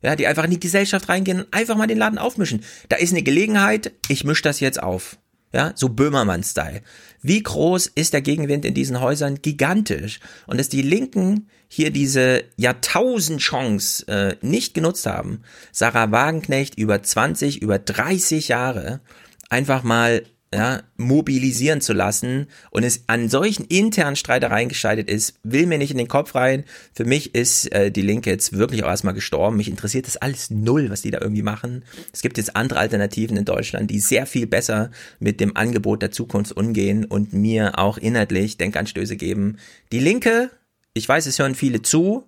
Ja, 0.02 0.16
die 0.16 0.26
einfach 0.26 0.44
in 0.44 0.50
die 0.50 0.60
Gesellschaft 0.60 1.08
reingehen 1.10 1.40
und 1.40 1.52
einfach 1.52 1.76
mal 1.76 1.86
den 1.86 1.98
Laden 1.98 2.18
aufmischen. 2.18 2.64
Da 2.88 2.96
ist 2.96 3.12
eine 3.12 3.22
Gelegenheit, 3.22 3.92
ich 4.08 4.24
mische 4.24 4.42
das 4.42 4.60
jetzt 4.60 4.82
auf. 4.82 5.18
Ja, 5.52 5.72
so 5.74 5.88
Böhmermann-Style. 5.88 6.82
Wie 7.22 7.42
groß 7.42 7.88
ist 7.88 8.12
der 8.12 8.22
Gegenwind 8.22 8.64
in 8.64 8.74
diesen 8.74 9.00
Häusern? 9.00 9.42
Gigantisch. 9.42 10.20
Und 10.46 10.58
dass 10.58 10.68
die 10.68 10.82
Linken 10.82 11.48
hier 11.66 11.90
diese 11.90 12.44
Jahrtausend-Chance 12.56 14.06
äh, 14.08 14.36
nicht 14.42 14.74
genutzt 14.74 15.06
haben, 15.06 15.42
Sarah 15.72 16.12
Wagenknecht 16.12 16.78
über 16.78 17.02
20, 17.02 17.62
über 17.62 17.78
30 17.78 18.48
Jahre 18.48 19.00
einfach 19.48 19.82
mal 19.82 20.22
ja, 20.52 20.82
mobilisieren 20.96 21.80
zu 21.80 21.92
lassen 21.92 22.48
und 22.70 22.82
es 22.82 23.04
an 23.06 23.28
solchen 23.28 23.64
internen 23.66 24.16
Streitereien 24.16 24.68
gescheitert 24.68 25.08
ist, 25.08 25.38
will 25.44 25.66
mir 25.66 25.78
nicht 25.78 25.92
in 25.92 25.98
den 25.98 26.08
Kopf 26.08 26.34
rein. 26.34 26.64
Für 26.92 27.04
mich 27.04 27.36
ist 27.36 27.70
äh, 27.72 27.92
die 27.92 28.02
Linke 28.02 28.30
jetzt 28.30 28.52
wirklich 28.52 28.82
auch 28.82 28.88
erstmal 28.88 29.14
gestorben. 29.14 29.56
Mich 29.56 29.68
interessiert 29.68 30.08
das 30.08 30.16
alles 30.16 30.50
null, 30.50 30.90
was 30.90 31.02
die 31.02 31.12
da 31.12 31.20
irgendwie 31.20 31.42
machen. 31.42 31.84
Es 32.12 32.20
gibt 32.20 32.36
jetzt 32.36 32.56
andere 32.56 32.80
Alternativen 32.80 33.36
in 33.36 33.44
Deutschland, 33.44 33.92
die 33.92 34.00
sehr 34.00 34.26
viel 34.26 34.48
besser 34.48 34.90
mit 35.20 35.38
dem 35.38 35.56
Angebot 35.56 36.02
der 36.02 36.10
Zukunft 36.10 36.56
umgehen 36.56 37.04
und 37.04 37.32
mir 37.32 37.78
auch 37.78 37.96
inhaltlich 37.96 38.56
Denkanstöße 38.56 39.16
geben. 39.16 39.58
Die 39.92 40.00
Linke, 40.00 40.50
ich 40.94 41.08
weiß, 41.08 41.26
es 41.26 41.38
hören 41.38 41.54
viele 41.54 41.82
zu, 41.82 42.24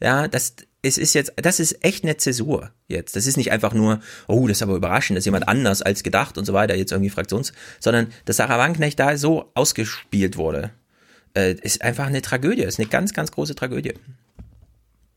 ja, 0.00 0.28
das 0.28 0.54
es 0.86 0.98
ist 0.98 1.14
jetzt, 1.14 1.32
das 1.36 1.60
ist 1.60 1.84
echt 1.84 2.04
eine 2.04 2.16
Zäsur 2.16 2.70
jetzt. 2.88 3.16
Das 3.16 3.26
ist 3.26 3.36
nicht 3.36 3.50
einfach 3.50 3.74
nur, 3.74 4.00
oh, 4.28 4.46
das 4.46 4.58
ist 4.58 4.62
aber 4.62 4.76
überraschend, 4.76 5.16
dass 5.16 5.24
jemand 5.24 5.48
anders 5.48 5.82
als 5.82 6.02
gedacht 6.02 6.38
und 6.38 6.44
so 6.44 6.52
weiter 6.52 6.76
jetzt 6.76 6.92
irgendwie 6.92 7.10
Fraktions, 7.10 7.52
sondern 7.80 8.12
dass 8.24 8.36
Sarah 8.36 8.58
Wagenknecht 8.58 8.98
da 8.98 9.16
so 9.16 9.50
ausgespielt 9.54 10.36
wurde, 10.36 10.70
äh, 11.34 11.54
ist 11.54 11.82
einfach 11.82 12.06
eine 12.06 12.22
Tragödie, 12.22 12.62
ist 12.62 12.78
eine 12.78 12.88
ganz, 12.88 13.12
ganz 13.12 13.32
große 13.32 13.54
Tragödie. 13.54 13.94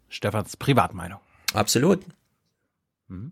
Stefans 0.09 0.57
Privatmeinung. 0.57 1.19
Absolut. 1.53 2.03
Mhm. 3.07 3.31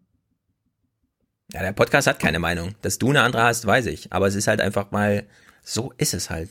Ja, 1.53 1.61
der 1.61 1.72
Podcast 1.72 2.07
hat 2.07 2.19
keine 2.19 2.40
Meinung. 2.40 2.75
Dass 2.82 2.99
du 2.99 3.09
eine 3.09 3.22
andere 3.22 3.43
hast, 3.43 3.66
weiß 3.66 3.88
ich. 3.88 4.11
Aber 4.14 4.27
es 4.27 4.35
ist 4.35 4.48
halt 4.48 4.61
einfach 4.61 4.91
mal, 4.91 5.25
so 5.64 5.93
ist 5.98 6.14
es 6.14 6.30
halt. 6.30 6.49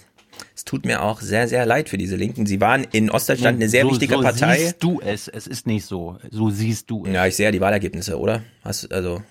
Es 0.54 0.64
tut 0.64 0.84
mir 0.84 1.02
auch 1.02 1.20
sehr, 1.20 1.48
sehr 1.48 1.66
leid 1.66 1.88
für 1.88 1.98
diese 1.98 2.16
Linken. 2.16 2.46
Sie 2.46 2.60
waren 2.60 2.84
in 2.92 3.10
Ostdeutschland 3.10 3.56
eine 3.56 3.68
sehr 3.68 3.82
so, 3.82 3.90
wichtige 3.90 4.14
so 4.14 4.22
Partei. 4.22 4.58
Siehst 4.58 4.82
du 4.82 5.00
es? 5.00 5.28
Es 5.28 5.46
ist 5.46 5.66
nicht 5.66 5.84
so. 5.84 6.18
So 6.30 6.50
siehst 6.50 6.90
du 6.90 7.04
es. 7.04 7.12
Ja, 7.12 7.26
ich 7.26 7.36
sehe 7.36 7.46
ja 7.46 7.52
die 7.52 7.60
Wahlergebnisse, 7.60 8.18
oder? 8.18 8.42
Hast, 8.62 8.92
also, 8.92 9.22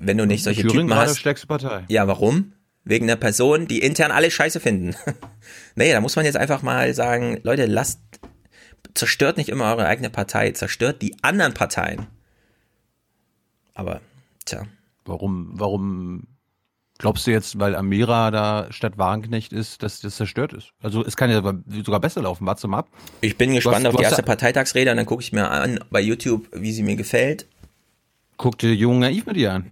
wenn 0.00 0.18
du 0.18 0.26
nicht 0.26 0.44
solche 0.44 0.62
Thüringen 0.62 0.88
Typen 0.88 0.94
hast. 0.94 1.18
stärkste 1.18 1.46
Partei. 1.46 1.84
Ja, 1.88 2.06
warum? 2.06 2.52
Wegen 2.84 3.04
einer 3.04 3.16
Person, 3.16 3.68
die 3.68 3.80
intern 3.80 4.10
alle 4.10 4.30
Scheiße 4.30 4.60
finden. 4.60 4.94
nee, 5.74 5.92
da 5.92 6.00
muss 6.00 6.16
man 6.16 6.24
jetzt 6.24 6.36
einfach 6.36 6.62
mal 6.62 6.94
sagen, 6.94 7.38
Leute, 7.42 7.66
lasst, 7.66 8.00
zerstört 8.94 9.36
nicht 9.36 9.50
immer 9.50 9.66
eure 9.66 9.86
eigene 9.86 10.10
Partei, 10.10 10.52
zerstört 10.52 11.02
die 11.02 11.14
anderen 11.22 11.54
Parteien. 11.54 12.06
Aber, 13.74 14.00
tja. 14.44 14.64
Warum, 15.04 15.50
warum 15.54 16.26
Glaubst 16.98 17.26
du 17.26 17.30
jetzt, 17.30 17.60
weil 17.60 17.76
Amira 17.76 18.30
da 18.32 18.66
statt 18.70 18.98
Wagenknecht 18.98 19.52
ist, 19.52 19.84
dass 19.84 20.00
das 20.00 20.16
zerstört 20.16 20.52
ist? 20.52 20.72
Also 20.82 21.04
es 21.04 21.16
kann 21.16 21.30
ja 21.30 21.42
sogar 21.84 22.00
besser 22.00 22.22
laufen. 22.22 22.44
Warte 22.44 22.66
mal 22.66 22.80
ab. 22.80 22.88
Ich 23.20 23.38
bin 23.38 23.54
gespannt 23.54 23.86
hast, 23.86 23.94
auf 23.94 23.96
die 23.96 24.02
erste 24.02 24.24
Parteitagsrede 24.24 24.90
und 24.90 24.96
dann 24.96 25.06
gucke 25.06 25.22
ich 25.22 25.32
mir 25.32 25.48
an 25.48 25.78
bei 25.90 26.00
YouTube, 26.00 26.48
wie 26.52 26.72
sie 26.72 26.82
mir 26.82 26.96
gefällt. 26.96 27.46
Guck 28.36 28.58
dir 28.58 28.74
Jung 28.74 28.98
Naiv 28.98 29.26
mit 29.26 29.36
ihr 29.36 29.52
an. 29.52 29.70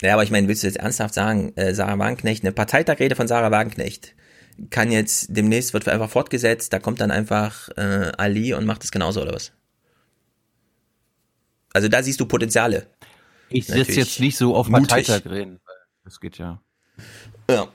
Ja, 0.00 0.14
aber 0.14 0.22
ich 0.22 0.30
meine, 0.30 0.48
willst 0.48 0.62
du 0.62 0.66
jetzt 0.66 0.78
ernsthaft 0.78 1.14
sagen, 1.14 1.52
äh, 1.56 1.74
Sarah 1.74 1.98
Wagenknecht, 1.98 2.42
eine 2.42 2.52
Parteitagrede 2.52 3.14
von 3.14 3.28
Sarah 3.28 3.50
Wagenknecht 3.50 4.14
kann 4.70 4.92
jetzt 4.92 5.26
demnächst 5.30 5.72
wird 5.72 5.88
einfach 5.88 6.10
fortgesetzt, 6.10 6.72
da 6.72 6.78
kommt 6.78 7.00
dann 7.00 7.10
einfach 7.10 7.68
äh, 7.76 8.12
Ali 8.16 8.54
und 8.54 8.66
macht 8.66 8.84
es 8.84 8.90
genauso 8.90 9.22
oder 9.22 9.34
was? 9.34 9.52
Also 11.72 11.88
da 11.88 12.02
siehst 12.02 12.20
du 12.20 12.26
Potenziale. 12.26 12.86
Ich 13.48 13.66
sitze 13.66 13.92
jetzt 13.92 14.20
nicht 14.20 14.36
so 14.36 14.54
auf 14.54 14.70
Parteitag 14.70 15.22
reden. 15.26 15.60
Das 16.04 16.20
geht 16.20 16.38
ja. 16.38 16.60
Ja. 17.48 17.68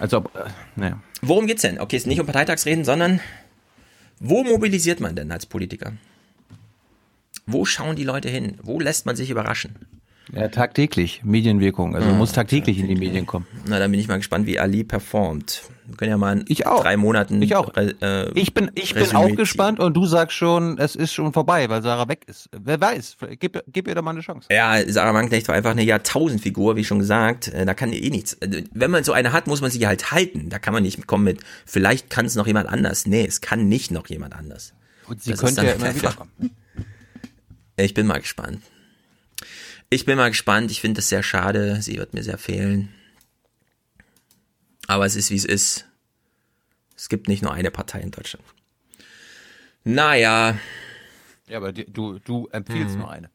Also, 0.00 0.18
äh, 0.34 0.50
naja. 0.76 1.02
Worum 1.20 1.46
geht's 1.46 1.62
denn? 1.62 1.78
Okay, 1.78 1.96
es 1.96 2.02
ist 2.02 2.06
nicht 2.06 2.20
um 2.20 2.26
Parteitagsreden, 2.26 2.84
sondern 2.84 3.20
wo 4.20 4.42
mobilisiert 4.44 5.00
man 5.00 5.14
denn 5.16 5.30
als 5.32 5.46
Politiker? 5.46 5.92
Wo 7.46 7.64
schauen 7.64 7.96
die 7.96 8.04
Leute 8.04 8.28
hin? 8.28 8.58
Wo 8.62 8.80
lässt 8.80 9.06
man 9.06 9.16
sich 9.16 9.30
überraschen? 9.30 9.74
Ja, 10.34 10.48
tagtäglich. 10.48 11.22
Medienwirkung. 11.24 11.94
Also, 11.94 12.08
mhm. 12.08 12.18
muss 12.18 12.32
tagtäglich 12.32 12.78
in 12.78 12.88
die 12.88 12.96
Medien 12.96 13.26
kommen. 13.26 13.46
Na, 13.66 13.78
dann 13.78 13.90
bin 13.90 14.00
ich 14.00 14.08
mal 14.08 14.16
gespannt, 14.16 14.46
wie 14.46 14.58
Ali 14.58 14.84
performt. 14.84 15.62
Wir 15.86 15.96
können 15.96 16.10
ja 16.10 16.16
mal 16.16 16.38
in 16.38 16.44
ich 16.48 16.66
auch. 16.66 16.82
drei 16.82 16.96
Monaten. 16.96 17.42
Ich 17.42 17.54
auch. 17.54 17.74
Äh, 17.76 18.30
ich 18.34 18.54
bin, 18.54 18.70
ich 18.74 18.94
bin 18.94 19.14
auch 19.14 19.34
gespannt 19.36 19.80
und 19.80 19.94
du 19.94 20.06
sagst 20.06 20.36
schon, 20.36 20.78
es 20.78 20.96
ist 20.96 21.12
schon 21.12 21.32
vorbei, 21.32 21.68
weil 21.68 21.82
Sarah 21.82 22.08
weg 22.08 22.22
ist. 22.26 22.48
Wer 22.58 22.80
weiß, 22.80 23.18
gib, 23.38 23.62
gib 23.68 23.86
ihr 23.86 23.94
doch 23.94 24.02
mal 24.02 24.12
eine 24.12 24.20
Chance. 24.20 24.48
Ja, 24.50 24.76
Sarah 24.86 25.12
Wagenknecht 25.12 25.46
war 25.48 25.54
einfach 25.54 25.72
eine 25.72 25.82
Jahrtausendfigur, 25.82 26.76
wie 26.76 26.84
schon 26.84 27.00
gesagt. 27.00 27.48
Äh, 27.48 27.66
da 27.66 27.74
kann 27.74 27.92
eh 27.92 28.10
nichts. 28.10 28.36
Also, 28.40 28.60
wenn 28.72 28.90
man 28.90 29.04
so 29.04 29.12
eine 29.12 29.32
hat, 29.32 29.46
muss 29.46 29.60
man 29.60 29.70
sie 29.70 29.86
halt 29.86 30.10
halten. 30.10 30.48
Da 30.48 30.58
kann 30.58 30.72
man 30.72 30.82
nicht 30.82 31.06
kommen 31.06 31.24
mit, 31.24 31.40
vielleicht 31.66 32.08
kann 32.08 32.24
es 32.24 32.34
noch 32.34 32.46
jemand 32.46 32.68
anders. 32.68 33.06
Nee, 33.06 33.26
es 33.26 33.40
kann 33.42 33.68
nicht 33.68 33.90
noch 33.90 34.08
jemand 34.08 34.34
anders. 34.34 34.72
Und 35.06 35.22
sie 35.22 35.32
das 35.32 35.40
könnte 35.40 35.66
ja 35.66 35.72
immer 35.72 35.94
wieder 35.94 36.12
kommen. 36.12 36.30
Ich 37.76 37.92
bin 37.92 38.06
mal 38.06 38.20
gespannt. 38.20 38.60
Ich 39.94 40.06
bin 40.06 40.16
mal 40.16 40.28
gespannt. 40.28 40.72
Ich 40.72 40.80
finde 40.80 40.98
das 40.98 41.08
sehr 41.08 41.22
schade. 41.22 41.80
Sie 41.80 41.98
wird 41.98 42.14
mir 42.14 42.24
sehr 42.24 42.36
fehlen. 42.36 42.92
Aber 44.88 45.06
es 45.06 45.14
ist, 45.14 45.30
wie 45.30 45.36
es 45.36 45.44
ist. 45.44 45.86
Es 46.96 47.08
gibt 47.08 47.28
nicht 47.28 47.44
nur 47.44 47.52
eine 47.52 47.70
Partei 47.70 48.00
in 48.00 48.10
Deutschland. 48.10 48.44
Naja. 49.84 50.58
Ja, 51.46 51.58
aber 51.58 51.72
du, 51.72 52.18
du 52.18 52.48
empfiehlst 52.48 52.96
mhm. 52.96 53.02
nur 53.02 53.10
eine. 53.10 53.30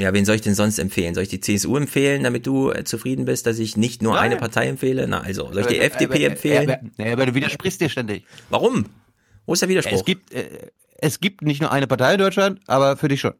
Ja, 0.00 0.14
wen 0.14 0.24
soll 0.24 0.36
ich 0.36 0.40
denn 0.40 0.54
sonst 0.54 0.78
empfehlen? 0.78 1.14
Soll 1.14 1.24
ich 1.24 1.28
die 1.28 1.40
CSU 1.40 1.76
empfehlen, 1.76 2.24
damit 2.24 2.46
du 2.46 2.70
äh, 2.70 2.84
zufrieden 2.84 3.26
bist, 3.26 3.46
dass 3.46 3.58
ich 3.58 3.76
nicht 3.76 4.00
nur 4.00 4.14
Nein. 4.14 4.24
eine 4.24 4.36
Partei 4.36 4.68
empfehle? 4.68 5.06
Na, 5.06 5.20
also, 5.20 5.52
soll 5.52 5.60
ich 5.60 5.66
die 5.66 5.76
aber, 5.76 5.84
FDP 5.84 6.14
aber, 6.14 6.32
empfehlen? 6.32 6.70
Aber, 6.70 6.80
aber, 6.98 7.12
aber, 7.12 7.26
du 7.26 7.34
widersprichst 7.34 7.82
dir 7.82 7.90
ständig. 7.90 8.24
Warum? 8.48 8.86
Wo 9.44 9.52
ist 9.52 9.60
der 9.60 9.68
Widerspruch? 9.68 9.98
Es 9.98 10.04
gibt, 10.06 10.32
äh, 10.32 10.70
es 10.96 11.20
gibt 11.20 11.42
nicht 11.42 11.60
nur 11.60 11.72
eine 11.72 11.86
Partei 11.86 12.14
in 12.14 12.20
Deutschland, 12.20 12.60
aber 12.66 12.96
für 12.96 13.08
dich 13.08 13.20
schon. 13.20 13.34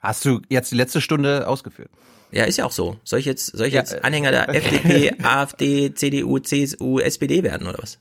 Hast 0.00 0.24
du 0.24 0.40
jetzt 0.48 0.70
die 0.70 0.76
letzte 0.76 1.00
Stunde 1.00 1.48
ausgeführt? 1.48 1.90
Ja, 2.30 2.44
ist 2.44 2.58
ja 2.58 2.66
auch 2.66 2.72
so. 2.72 2.98
Soll 3.04 3.20
ich 3.20 3.24
jetzt, 3.24 3.46
soll 3.46 3.68
ich 3.68 3.74
jetzt 3.74 4.04
Anhänger 4.04 4.30
der 4.30 4.48
FDP, 4.54 5.12
AfD, 5.22 5.94
CDU, 5.94 6.38
CSU, 6.38 6.98
SPD 6.98 7.42
werden 7.42 7.66
oder 7.66 7.78
was? 7.78 7.98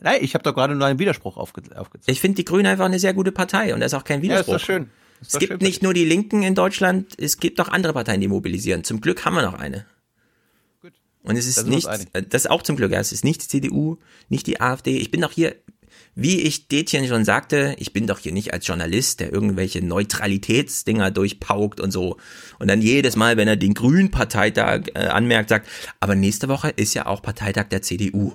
Nein, 0.00 0.18
ich 0.22 0.34
habe 0.34 0.42
doch 0.44 0.54
gerade 0.54 0.74
nur 0.74 0.86
einen 0.86 0.98
Widerspruch 0.98 1.36
aufge 1.36 1.62
aufgezeigt. 1.74 2.10
Ich 2.10 2.20
finde 2.20 2.36
die 2.36 2.44
Grünen 2.44 2.66
einfach 2.66 2.84
eine 2.84 2.98
sehr 2.98 3.14
gute 3.14 3.32
Partei 3.32 3.74
und 3.74 3.80
da 3.80 3.86
ist 3.86 3.94
auch 3.94 4.04
kein 4.04 4.22
Widerspruch. 4.22 4.52
Ja, 4.52 4.56
ist 4.56 4.62
doch 4.62 4.66
schön. 4.66 4.90
Ist 5.20 5.28
es 5.28 5.32
doch 5.32 5.40
gibt 5.40 5.52
schön. 5.52 5.58
nicht 5.62 5.82
nur 5.82 5.94
die 5.94 6.04
Linken 6.04 6.42
in 6.42 6.54
Deutschland, 6.54 7.14
es 7.18 7.38
gibt 7.38 7.60
auch 7.60 7.68
andere 7.68 7.92
Parteien, 7.94 8.20
die 8.20 8.28
mobilisieren. 8.28 8.84
Zum 8.84 9.00
Glück 9.00 9.24
haben 9.24 9.34
wir 9.34 9.42
noch 9.42 9.54
eine. 9.54 9.86
Und 11.22 11.36
es 11.36 11.46
ist 11.46 11.66
wir 11.66 11.74
uns 11.74 11.88
nicht, 11.88 12.14
äh, 12.14 12.22
das 12.22 12.44
ist 12.44 12.50
auch 12.50 12.62
zum 12.62 12.76
Glück, 12.76 12.92
ja, 12.92 13.00
es 13.00 13.10
ist 13.10 13.24
nicht 13.24 13.42
die 13.42 13.48
CDU, 13.48 13.96
nicht 14.28 14.46
die 14.46 14.60
AfD. 14.60 14.98
Ich 14.98 15.10
bin 15.10 15.20
doch 15.20 15.32
hier, 15.32 15.56
wie 16.14 16.40
ich 16.40 16.68
Detjen 16.68 17.06
schon 17.06 17.24
sagte, 17.24 17.76
ich 17.78 17.92
bin 17.92 18.06
doch 18.06 18.18
hier 18.18 18.32
nicht 18.32 18.52
als 18.54 18.66
Journalist, 18.66 19.20
der 19.20 19.32
irgendwelche 19.32 19.84
Neutralitätsdinger 19.84 21.10
durchpaukt 21.10 21.80
und 21.80 21.90
so. 21.90 22.16
Und 22.58 22.68
dann 22.68 22.80
jedes 22.82 23.16
Mal, 23.16 23.36
wenn 23.36 23.48
er 23.48 23.56
den 23.56 23.74
Grünen 23.74 24.10
Parteitag 24.10 24.88
äh, 24.94 25.06
anmerkt, 25.06 25.50
sagt, 25.50 25.68
aber 26.00 26.14
nächste 26.14 26.48
Woche 26.48 26.70
ist 26.70 26.94
ja 26.94 27.06
auch 27.06 27.20
Parteitag 27.22 27.64
der 27.68 27.82
CDU. 27.82 28.32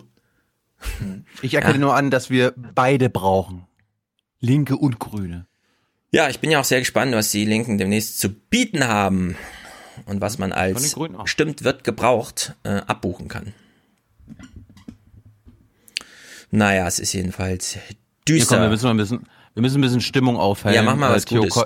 Ich 1.41 1.53
erkenne 1.53 1.73
Ja. 1.75 1.79
nur 1.79 1.95
an, 1.95 2.11
dass 2.11 2.29
wir 2.29 2.53
beide 2.55 3.09
brauchen. 3.09 3.65
Linke 4.39 4.75
und 4.77 4.99
Grüne. 4.99 5.47
Ja, 6.11 6.29
ich 6.29 6.39
bin 6.39 6.51
ja 6.51 6.59
auch 6.59 6.65
sehr 6.65 6.79
gespannt, 6.79 7.13
was 7.13 7.31
die 7.31 7.45
Linken 7.45 7.77
demnächst 7.77 8.19
zu 8.19 8.29
bieten 8.29 8.85
haben 8.87 9.35
und 10.05 10.19
was 10.21 10.37
man 10.39 10.51
als 10.51 10.95
stimmt 11.25 11.63
wird 11.63 11.83
gebraucht 11.83 12.55
äh, 12.63 12.69
abbuchen 12.87 13.27
kann. 13.27 13.53
Naja, 16.51 16.85
es 16.87 16.99
ist 16.99 17.13
jedenfalls 17.13 17.73
Hier, 17.73 17.81
düster. 18.27 18.55
komm, 18.55 18.63
wir 18.63 18.69
müssen 18.69 18.85
mal 18.85 18.91
ein 18.91 18.97
bisschen, 18.97 19.27
wir 19.53 19.61
müssen 19.61 19.77
ein 19.79 19.81
bisschen 19.81 20.01
Stimmung 20.01 20.37
aufhellen. 20.37 20.75
Ja, 20.75 20.83
mach 20.83 20.95
mal 20.95 21.11
was 21.13 21.25
Theo 21.25 21.41
Gutes. 21.43 21.65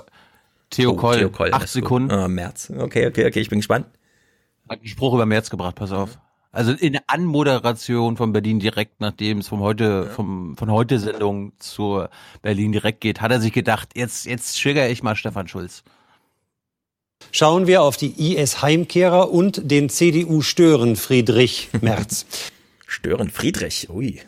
Theo 0.70 0.90
Oh, 0.92 0.96
Koll, 0.96 1.18
Theo 1.18 1.30
Koll, 1.30 1.52
acht. 1.52 1.68
Sekunden. 1.68 2.10
Ah, 2.10 2.28
März. 2.28 2.70
Okay, 2.76 3.06
okay, 3.06 3.26
okay, 3.26 3.40
ich 3.40 3.48
bin 3.50 3.58
gespannt. 3.58 3.86
Hat 4.68 4.78
einen 4.78 4.88
Spruch 4.88 5.14
über 5.14 5.26
März 5.26 5.50
gebracht, 5.50 5.76
pass 5.76 5.92
auf. 5.92 6.18
Also 6.52 6.72
in 6.72 6.94
der 6.94 7.02
Anmoderation 7.08 8.16
von 8.16 8.32
Berlin 8.32 8.58
direkt, 8.60 9.00
nachdem 9.00 9.38
es 9.38 9.48
vom 9.48 9.60
heute, 9.60 10.06
vom, 10.10 10.56
von 10.56 10.70
heute 10.70 10.98
Sendung 10.98 11.52
zur 11.58 12.08
Berlin 12.42 12.72
direkt 12.72 13.00
geht, 13.02 13.20
hat 13.20 13.30
er 13.30 13.40
sich 13.40 13.52
gedacht, 13.52 13.90
jetzt, 13.94 14.24
jetzt 14.24 14.60
trigger 14.60 14.88
ich 14.88 15.02
mal 15.02 15.14
Stefan 15.16 15.48
Schulz. 15.48 15.84
Schauen 17.30 17.66
wir 17.66 17.82
auf 17.82 17.96
die 17.96 18.34
IS-Heimkehrer 18.36 19.30
und 19.30 19.70
den 19.70 19.88
CDU-Stören 19.88 20.96
Friedrich 20.96 21.68
Merz. 21.80 22.24
Stören 22.86 23.30
Friedrich, 23.30 23.90
ui. 23.90 24.20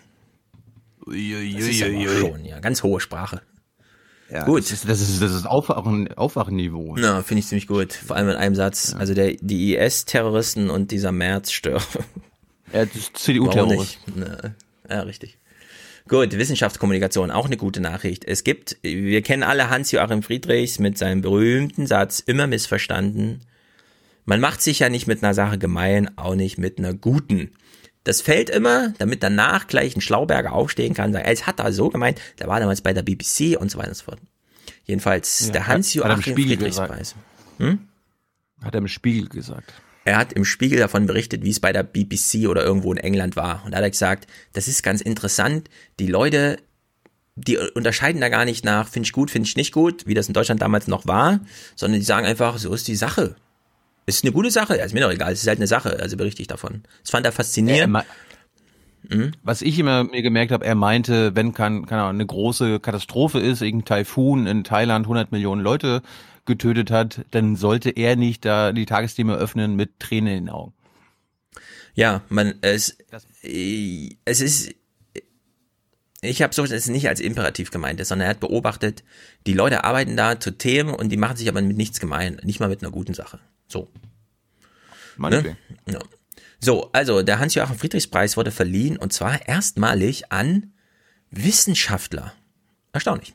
Aber 1.08 2.18
schon, 2.18 2.44
ja, 2.44 2.60
ganz 2.60 2.82
hohe 2.82 3.00
Sprache. 3.00 3.42
Ja, 4.30 4.44
Gut. 4.44 4.62
Das 4.62 4.72
ist, 4.72 4.88
das 4.88 5.00
ist, 5.00 5.22
das 5.22 5.32
ist 5.32 5.46
Aufwachen, 5.46 6.12
Aufwachenniveau. 6.12 6.96
Na, 6.98 7.22
finde 7.22 7.40
ich 7.40 7.46
ziemlich 7.46 7.66
gut. 7.66 7.92
Vor 7.92 8.16
allem 8.16 8.28
in 8.28 8.36
einem 8.36 8.54
Satz. 8.54 8.94
Also 8.98 9.14
der, 9.14 9.36
die 9.40 9.76
IS-Terroristen 9.76 10.68
und 10.68 10.90
dieser 10.90 11.12
Merz 11.12 11.50
stören. 11.50 11.82
Ja, 12.72 12.84
das 12.84 12.94
ist 12.94 13.16
CDU-Terrorist. 13.16 13.98
Ja, 14.90 15.00
richtig. 15.00 15.38
Gut, 16.08 16.36
Wissenschaftskommunikation, 16.36 17.30
auch 17.30 17.46
eine 17.46 17.58
gute 17.58 17.80
Nachricht. 17.80 18.24
Es 18.24 18.42
gibt, 18.44 18.78
wir 18.82 19.20
kennen 19.22 19.42
alle 19.42 19.68
Hans-Joachim 19.68 20.22
Friedrichs 20.22 20.78
mit 20.78 20.96
seinem 20.96 21.20
berühmten 21.20 21.86
Satz, 21.86 22.20
immer 22.20 22.46
missverstanden. 22.46 23.40
Man 24.24 24.40
macht 24.40 24.62
sich 24.62 24.78
ja 24.78 24.88
nicht 24.88 25.06
mit 25.06 25.22
einer 25.22 25.34
Sache 25.34 25.58
gemein, 25.58 26.16
auch 26.16 26.34
nicht 26.34 26.56
mit 26.56 26.78
einer 26.78 26.94
guten. 26.94 27.50
Das 28.08 28.22
fällt 28.22 28.48
immer, 28.48 28.94
damit 28.96 29.22
danach 29.22 29.66
gleich 29.66 29.94
ein 29.94 30.00
Schlauberger 30.00 30.54
aufstehen 30.54 30.94
kann 30.94 31.08
und 31.08 31.12
sagen, 31.12 31.26
ey, 31.26 31.34
es 31.34 31.46
hat 31.46 31.60
er 31.60 31.74
so 31.74 31.90
gemeint, 31.90 32.18
der 32.38 32.48
war 32.48 32.58
damals 32.58 32.80
bei 32.80 32.94
der 32.94 33.02
BBC 33.02 33.54
und 33.60 33.70
so 33.70 33.76
weiter 33.76 33.88
und 33.90 33.96
so 33.96 34.04
fort. 34.04 34.18
Jedenfalls 34.86 35.40
Ja, 35.48 35.52
der 35.52 35.66
hat- 35.66 35.66
hat 35.66 35.68
er 35.68 35.74
im 35.74 35.76
Hans-Joachim 35.76 36.22
Spiegel 36.22 36.56
Friedrichs-Preis. 36.56 37.14
Hat 38.62 38.74
er 38.74 38.78
im 38.78 38.88
Spiegel 38.88 39.28
gesagt. 39.28 39.74
Er 40.06 40.16
hat 40.16 40.32
im 40.32 40.46
Spiegel 40.46 40.78
davon 40.78 41.04
berichtet, 41.04 41.44
wie 41.44 41.50
es 41.50 41.60
bei 41.60 41.70
der 41.70 41.82
BBC 41.82 42.46
oder 42.48 42.64
irgendwo 42.64 42.90
in 42.92 42.96
England 42.98 43.36
war. 43.36 43.62
Und 43.66 43.72
da 43.72 43.76
hat 43.76 43.84
er 43.84 43.90
gesagt, 43.90 44.26
das 44.54 44.68
ist 44.68 44.82
ganz 44.82 45.02
interessant. 45.02 45.68
Die 46.00 46.06
Leute, 46.06 46.56
die 47.36 47.58
unterscheiden 47.58 48.22
da 48.22 48.30
gar 48.30 48.46
nicht 48.46 48.64
nach, 48.64 48.88
finde 48.88 49.04
ich 49.06 49.12
gut, 49.12 49.30
finde 49.30 49.46
ich 49.46 49.56
nicht 49.56 49.72
gut, 49.72 50.06
wie 50.06 50.14
das 50.14 50.28
in 50.28 50.32
Deutschland 50.32 50.62
damals 50.62 50.86
noch 50.88 51.06
war, 51.06 51.40
sondern 51.76 52.00
die 52.00 52.06
sagen 52.06 52.24
einfach, 52.24 52.56
so 52.56 52.72
ist 52.72 52.88
die 52.88 52.96
Sache. 52.96 53.36
Ist 54.08 54.24
eine 54.24 54.32
gute 54.32 54.50
Sache, 54.50 54.78
ja, 54.78 54.84
ist 54.84 54.94
mir 54.94 55.00
doch 55.00 55.10
egal, 55.12 55.32
es 55.32 55.42
ist 55.42 55.48
halt 55.48 55.58
eine 55.58 55.66
Sache, 55.66 55.98
also 56.00 56.16
berichte 56.16 56.40
ich 56.40 56.48
davon. 56.48 56.82
Das 57.02 57.10
fand 57.10 57.26
er 57.26 57.32
faszinierend. 57.32 57.94
Er- 57.94 58.04
Mhm. 59.08 59.32
Was 59.42 59.62
ich 59.62 59.78
immer 59.78 60.04
mir 60.04 60.22
gemerkt 60.22 60.50
habe, 60.50 60.64
er 60.64 60.74
meinte, 60.74 61.34
wenn 61.36 61.54
kann, 61.54 61.86
kann 61.86 62.00
eine 62.00 62.26
große 62.26 62.80
Katastrophe 62.80 63.38
ist, 63.38 63.62
irgendein 63.62 63.84
Taifun 63.86 64.46
in 64.46 64.64
Thailand 64.64 65.06
100 65.06 65.30
Millionen 65.30 65.62
Leute 65.62 66.02
getötet 66.46 66.90
hat, 66.90 67.24
dann 67.30 67.54
sollte 67.54 67.90
er 67.90 68.16
nicht 68.16 68.44
da 68.44 68.72
die 68.72 68.86
Tagesthemen 68.86 69.36
öffnen 69.36 69.76
mit 69.76 70.00
Tränen 70.00 70.34
in 70.36 70.44
den 70.46 70.52
Augen. 70.52 70.72
Ja, 71.94 72.22
man, 72.28 72.54
es, 72.60 72.96
äh, 73.42 74.16
es 74.24 74.40
ist, 74.40 74.74
ich 76.20 76.42
habe 76.42 76.54
so 76.54 76.64
ist 76.64 76.88
nicht 76.88 77.08
als 77.08 77.20
Imperativ 77.20 77.70
gemeint, 77.70 78.04
sondern 78.04 78.26
er 78.26 78.30
hat 78.30 78.40
beobachtet, 78.40 79.04
die 79.46 79.52
Leute 79.52 79.84
arbeiten 79.84 80.16
da 80.16 80.40
zu 80.40 80.50
Themen 80.50 80.92
und 80.92 81.10
die 81.10 81.16
machen 81.16 81.36
sich 81.36 81.48
aber 81.48 81.62
mit 81.62 81.76
nichts 81.76 82.00
gemein, 82.00 82.40
nicht 82.42 82.58
mal 82.60 82.68
mit 82.68 82.82
einer 82.82 82.90
guten 82.90 83.14
Sache. 83.14 83.38
So. 83.68 83.88
Meinetwegen. 85.16 85.56
Ja. 85.86 85.98
So, 86.60 86.90
also 86.92 87.22
der 87.22 87.38
Hans-Joachim 87.38 87.78
Friedrichs-Preis 87.78 88.36
wurde 88.36 88.50
verliehen 88.50 88.96
und 88.96 89.12
zwar 89.12 89.46
erstmalig 89.46 90.32
an 90.32 90.72
Wissenschaftler. 91.30 92.32
Erstaunlich. 92.92 93.34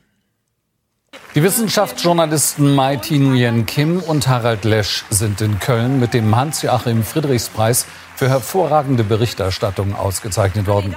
Die 1.34 1.42
Wissenschaftsjournalisten 1.42 2.74
Mai 2.74 2.96
Nguyen 2.96 3.66
Kim 3.66 4.00
und 4.00 4.26
Harald 4.28 4.64
Lesch 4.64 5.04
sind 5.10 5.40
in 5.40 5.58
Köln 5.58 6.00
mit 6.00 6.12
dem 6.12 6.34
Hans-Joachim 6.34 7.02
Friedrichs-Preis 7.02 7.86
für 8.16 8.28
hervorragende 8.28 9.04
Berichterstattung 9.04 9.94
ausgezeichnet 9.94 10.66
worden. 10.66 10.96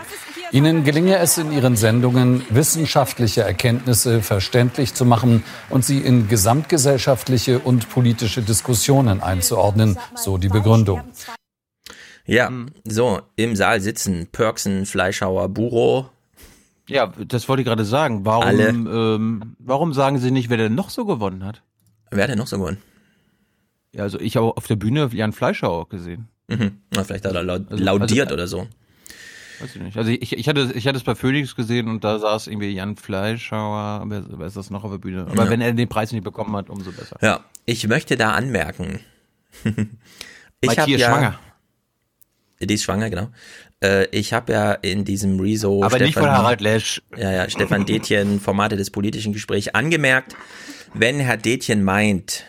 Ihnen 0.51 0.83
gelinge 0.83 1.17
es 1.17 1.37
in 1.37 1.51
ihren 1.51 1.75
Sendungen, 1.75 2.43
wissenschaftliche 2.49 3.41
Erkenntnisse 3.41 4.21
verständlich 4.21 4.93
zu 4.93 5.05
machen 5.05 5.43
und 5.69 5.83
sie 5.83 5.99
in 5.99 6.27
gesamtgesellschaftliche 6.27 7.59
und 7.59 7.89
politische 7.89 8.41
Diskussionen 8.41 9.21
einzuordnen, 9.21 9.97
so 10.15 10.37
die 10.37 10.47
Begründung. 10.49 11.01
Ja, 12.25 12.51
so, 12.85 13.21
im 13.35 13.55
Saal 13.55 13.81
sitzen 13.81 14.27
Pörksen, 14.31 14.85
Fleischhauer, 14.85 15.49
Buro. 15.49 16.09
Ja, 16.89 17.11
das 17.27 17.47
wollte 17.49 17.61
ich 17.61 17.67
gerade 17.67 17.85
sagen. 17.85 18.25
Warum, 18.25 18.43
Alle. 18.43 18.69
ähm, 18.69 19.55
warum 19.59 19.93
sagen 19.93 20.19
Sie 20.19 20.31
nicht, 20.31 20.49
wer 20.49 20.57
denn 20.57 20.75
noch 20.75 20.89
so 20.89 21.05
gewonnen 21.05 21.43
hat? 21.43 21.61
Wer 22.11 22.23
hat 22.23 22.29
denn 22.31 22.37
noch 22.37 22.47
so 22.47 22.57
gewonnen? 22.57 22.77
Ja, 23.93 24.03
also 24.03 24.19
ich 24.19 24.37
habe 24.37 24.55
auf 24.55 24.67
der 24.67 24.75
Bühne 24.77 25.09
Jan 25.11 25.33
Fleischhauer 25.33 25.89
gesehen. 25.89 26.27
Mhm. 26.47 26.77
Na, 26.93 27.03
vielleicht 27.03 27.25
hat 27.25 27.33
er 27.35 27.43
laut, 27.43 27.65
Also- 27.69 27.83
laudiert 27.83 28.27
also- 28.27 28.33
oder 28.35 28.47
so. 28.47 28.67
Weiß 29.59 29.75
ich 29.75 29.81
nicht. 29.81 29.97
Also 29.97 30.11
ich, 30.11 30.33
ich 30.33 30.47
hatte 30.49 30.71
ich 30.75 30.87
hatte 30.87 30.97
es 30.97 31.03
bei 31.03 31.15
Phoenix 31.15 31.55
gesehen 31.55 31.87
und 31.87 32.03
da 32.03 32.19
saß 32.19 32.47
irgendwie 32.47 32.69
Jan 32.69 32.95
Fleischhauer, 32.95 34.03
wer, 34.07 34.23
wer 34.27 34.47
ist 34.47 34.57
das 34.57 34.69
noch 34.69 34.83
auf 34.83 34.91
der 34.91 34.97
Bühne? 34.99 35.27
Aber 35.29 35.45
Ja. 35.45 35.49
wenn 35.49 35.61
er 35.61 35.73
den 35.73 35.87
Preis 35.89 36.11
nicht 36.11 36.23
bekommen 36.23 36.55
hat, 36.55 36.69
umso 36.69 36.91
besser. 36.91 37.17
Ja, 37.21 37.43
ich 37.65 37.87
möchte 37.87 38.17
da 38.17 38.31
anmerken. 38.31 38.99
ich 39.63 39.75
Matthias 40.61 40.77
hab 40.77 40.87
ja, 40.87 41.09
schwanger. 41.09 41.39
Die 42.59 42.73
ist 42.73 42.83
schwanger, 42.83 43.09
genau. 43.09 43.29
Äh, 43.83 44.07
ich 44.11 44.33
habe 44.33 44.53
ja 44.53 44.71
in 44.73 45.05
diesem 45.05 45.39
Rezo 45.39 45.83
Aber 45.83 45.99
nicht 45.99 46.15
von 46.15 46.29
Harald 46.29 46.61
Lesch. 46.61 47.01
Ja, 47.15 47.31
ja, 47.31 47.49
Stefan 47.49 47.85
Detjen, 47.85 48.39
Formate 48.39 48.75
des 48.77 48.89
politischen 48.89 49.33
Gesprächs, 49.33 49.67
angemerkt, 49.69 50.35
wenn 50.93 51.19
Herr 51.19 51.37
Detjen 51.37 51.83
meint, 51.83 52.45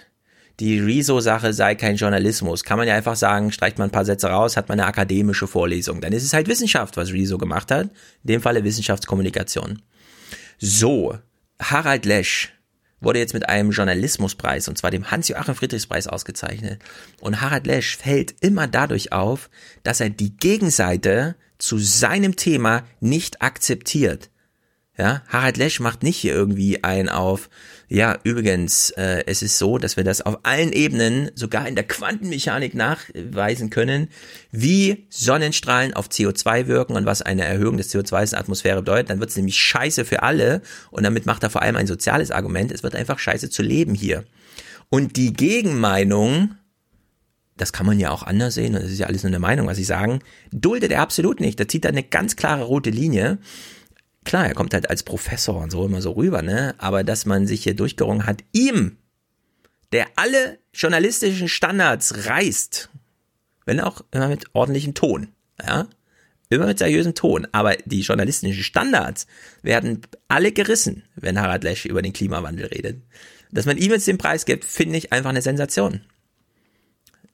die 0.61 0.81
Rezo-Sache 0.81 1.53
sei 1.53 1.75
kein 1.77 1.97
Journalismus, 1.97 2.65
kann 2.65 2.79
man 2.79 2.89
ja 2.89 2.95
einfach 2.95 3.17
sagen, 3.17 3.53
streicht 3.53 3.79
man 3.79 3.89
ein 3.89 3.93
paar 3.93 4.05
Sätze 4.05 4.29
raus, 4.29 4.57
hat 4.57 4.69
man 4.69 4.81
eine 4.81 4.89
akademische 4.89 5.47
Vorlesung. 5.47 6.01
Dann 6.01 6.13
ist 6.13 6.25
es 6.25 6.33
halt 6.33 6.49
Wissenschaft, 6.49 6.97
was 6.97 7.13
Rezo 7.13 7.39
gemacht 7.39 7.71
hat. 7.71 7.87
In 8.25 8.29
dem 8.29 8.43
Falle 8.43 8.65
Wissenschaftskommunikation. 8.65 9.83
So, 10.59 11.17
Harald 11.61 12.05
Lesch 12.05 12.53
wurde 13.01 13.21
jetzt 13.21 13.35
mit 13.35 13.49
einem 13.49 13.71
Journalismuspreis, 13.71 14.67
und 14.67 14.77
zwar 14.77 14.91
dem 14.91 15.11
Hans-Joachim 15.11 15.55
Friedrichspreis 15.55 16.09
ausgezeichnet. 16.09 16.83
Und 17.21 17.41
Harald 17.41 17.67
Lesch 17.67 17.97
fällt 17.97 18.35
immer 18.41 18.67
dadurch 18.67 19.13
auf, 19.13 19.51
dass 19.85 20.01
er 20.01 20.11
die 20.11 20.37
Gegenseite 20.37 21.37
zu 21.59 21.79
seinem 21.79 22.35
Thema 22.35 22.83
nicht 23.01 23.43
akzeptiert. 23.43 24.31
Ja, 24.99 25.23
Harald 25.29 25.57
Lesch 25.57 25.79
macht 25.79 26.03
nicht 26.03 26.17
hier 26.17 26.35
irgendwie 26.35 26.83
ein 26.83 27.09
auf, 27.09 27.51
ja, 27.87 28.19
übrigens, 28.25 28.91
äh, 28.91 29.23
es 29.27 29.43
ist 29.43 29.57
so, 29.57 29.79
dass 29.79 29.97
wir 29.97 30.03
das 30.03 30.23
auf 30.23 30.41
allen 30.43 30.73
Ebenen, 30.73 31.31
sogar 31.37 31.69
in 31.69 31.77
der 31.77 31.87
Quantenmechanik 31.87 32.75
nachweisen 32.75 33.71
können, 33.71 34.09
wie 34.51 35.07
Sonnenstrahlen 35.09 35.95
auf 35.95 36.09
CO2 36.09 36.67
wirken 36.67 36.97
und 36.97 37.07
was 37.07 37.23
eine 37.23 37.45
Erhöhung 37.45 37.77
des 37.77 37.95
CO2 37.95 38.25
in 38.25 38.31
der 38.31 38.41
Atmosphäre 38.41 38.81
bedeutet. 38.81 39.11
Dann 39.11 39.21
wird 39.21 39.31
es 39.31 39.37
nämlich 39.37 39.57
scheiße 39.57 40.05
für 40.05 40.25
alle 40.25 40.63
und 40.91 41.05
damit 41.05 41.27
macht 41.27 41.45
er 41.45 41.51
vor 41.51 41.63
allem 41.63 41.77
ein 41.77 41.87
soziales 41.87 42.33
Argument. 42.33 42.73
Es 42.73 42.83
wird 42.83 42.97
einfach 42.97 43.21
scheiße 43.21 43.51
zu 43.51 43.63
leben 43.63 43.95
hier. 43.95 44.25
Und 44.91 45.17
die 45.17 45.33
Gegenmeinung, 45.33 46.57
das 47.57 47.73
kann 47.73 47.87
man 47.87 48.01
ja 48.01 48.11
auch 48.11 48.25
anders 48.25 48.55
sehen, 48.55 48.73
das 48.73 48.85
ist 48.85 48.99
ja 48.99 49.07
alles 49.07 49.23
nur 49.23 49.31
eine 49.31 49.39
Meinung, 49.39 49.69
was 49.69 49.79
ich 49.79 49.87
sagen, 49.87 50.19
duldet 50.51 50.91
er 50.91 51.03
absolut 51.03 51.39
nicht. 51.39 51.61
Da 51.61 51.69
zieht 51.69 51.85
er 51.85 51.93
eine 51.93 52.03
ganz 52.03 52.35
klare 52.35 52.65
rote 52.65 52.91
Linie. 52.91 53.39
Klar, 54.29 54.47
er 54.47 54.55
kommt 54.55 54.75
halt 54.75 54.91
als 54.91 55.05
Professor 55.05 55.57
und 55.57 55.71
so 55.71 55.87
immer 55.87 56.03
so 56.03 56.13
rüber, 56.13 56.43
ne? 56.43 56.75
Aber 56.77 57.03
dass 57.03 57.25
man 57.25 57.47
sich 57.47 57.63
hier 57.63 57.75
durchgerungen 57.75 58.27
hat, 58.27 58.45
ihm 58.53 58.99
der 59.93 60.07
alle 60.17 60.59
journalistischen 60.75 61.49
Standards 61.49 62.27
reißt, 62.27 62.91
wenn 63.65 63.81
auch 63.81 64.03
immer 64.11 64.29
mit 64.29 64.55
ordentlichem 64.55 64.93
Ton, 64.93 65.29
ja, 65.67 65.89
immer 66.51 66.67
mit 66.67 66.79
seriösem 66.79 67.15
Ton, 67.15 67.47
aber 67.53 67.77
die 67.87 68.03
journalistischen 68.03 68.63
Standards 68.63 69.27
werden 69.63 70.03
alle 70.29 70.53
gerissen, 70.53 71.05
wenn 71.17 71.41
Harald 71.41 71.65
Lesch 71.65 71.87
über 71.87 72.03
den 72.03 72.13
Klimawandel 72.13 72.67
redet. 72.67 73.01
Dass 73.51 73.65
man 73.65 73.79
ihm 73.79 73.93
jetzt 73.93 74.07
den 74.07 74.19
Preis 74.19 74.45
gibt, 74.45 74.67
finde 74.67 74.99
ich 74.99 75.11
einfach 75.11 75.31
eine 75.31 75.41
Sensation. 75.41 76.03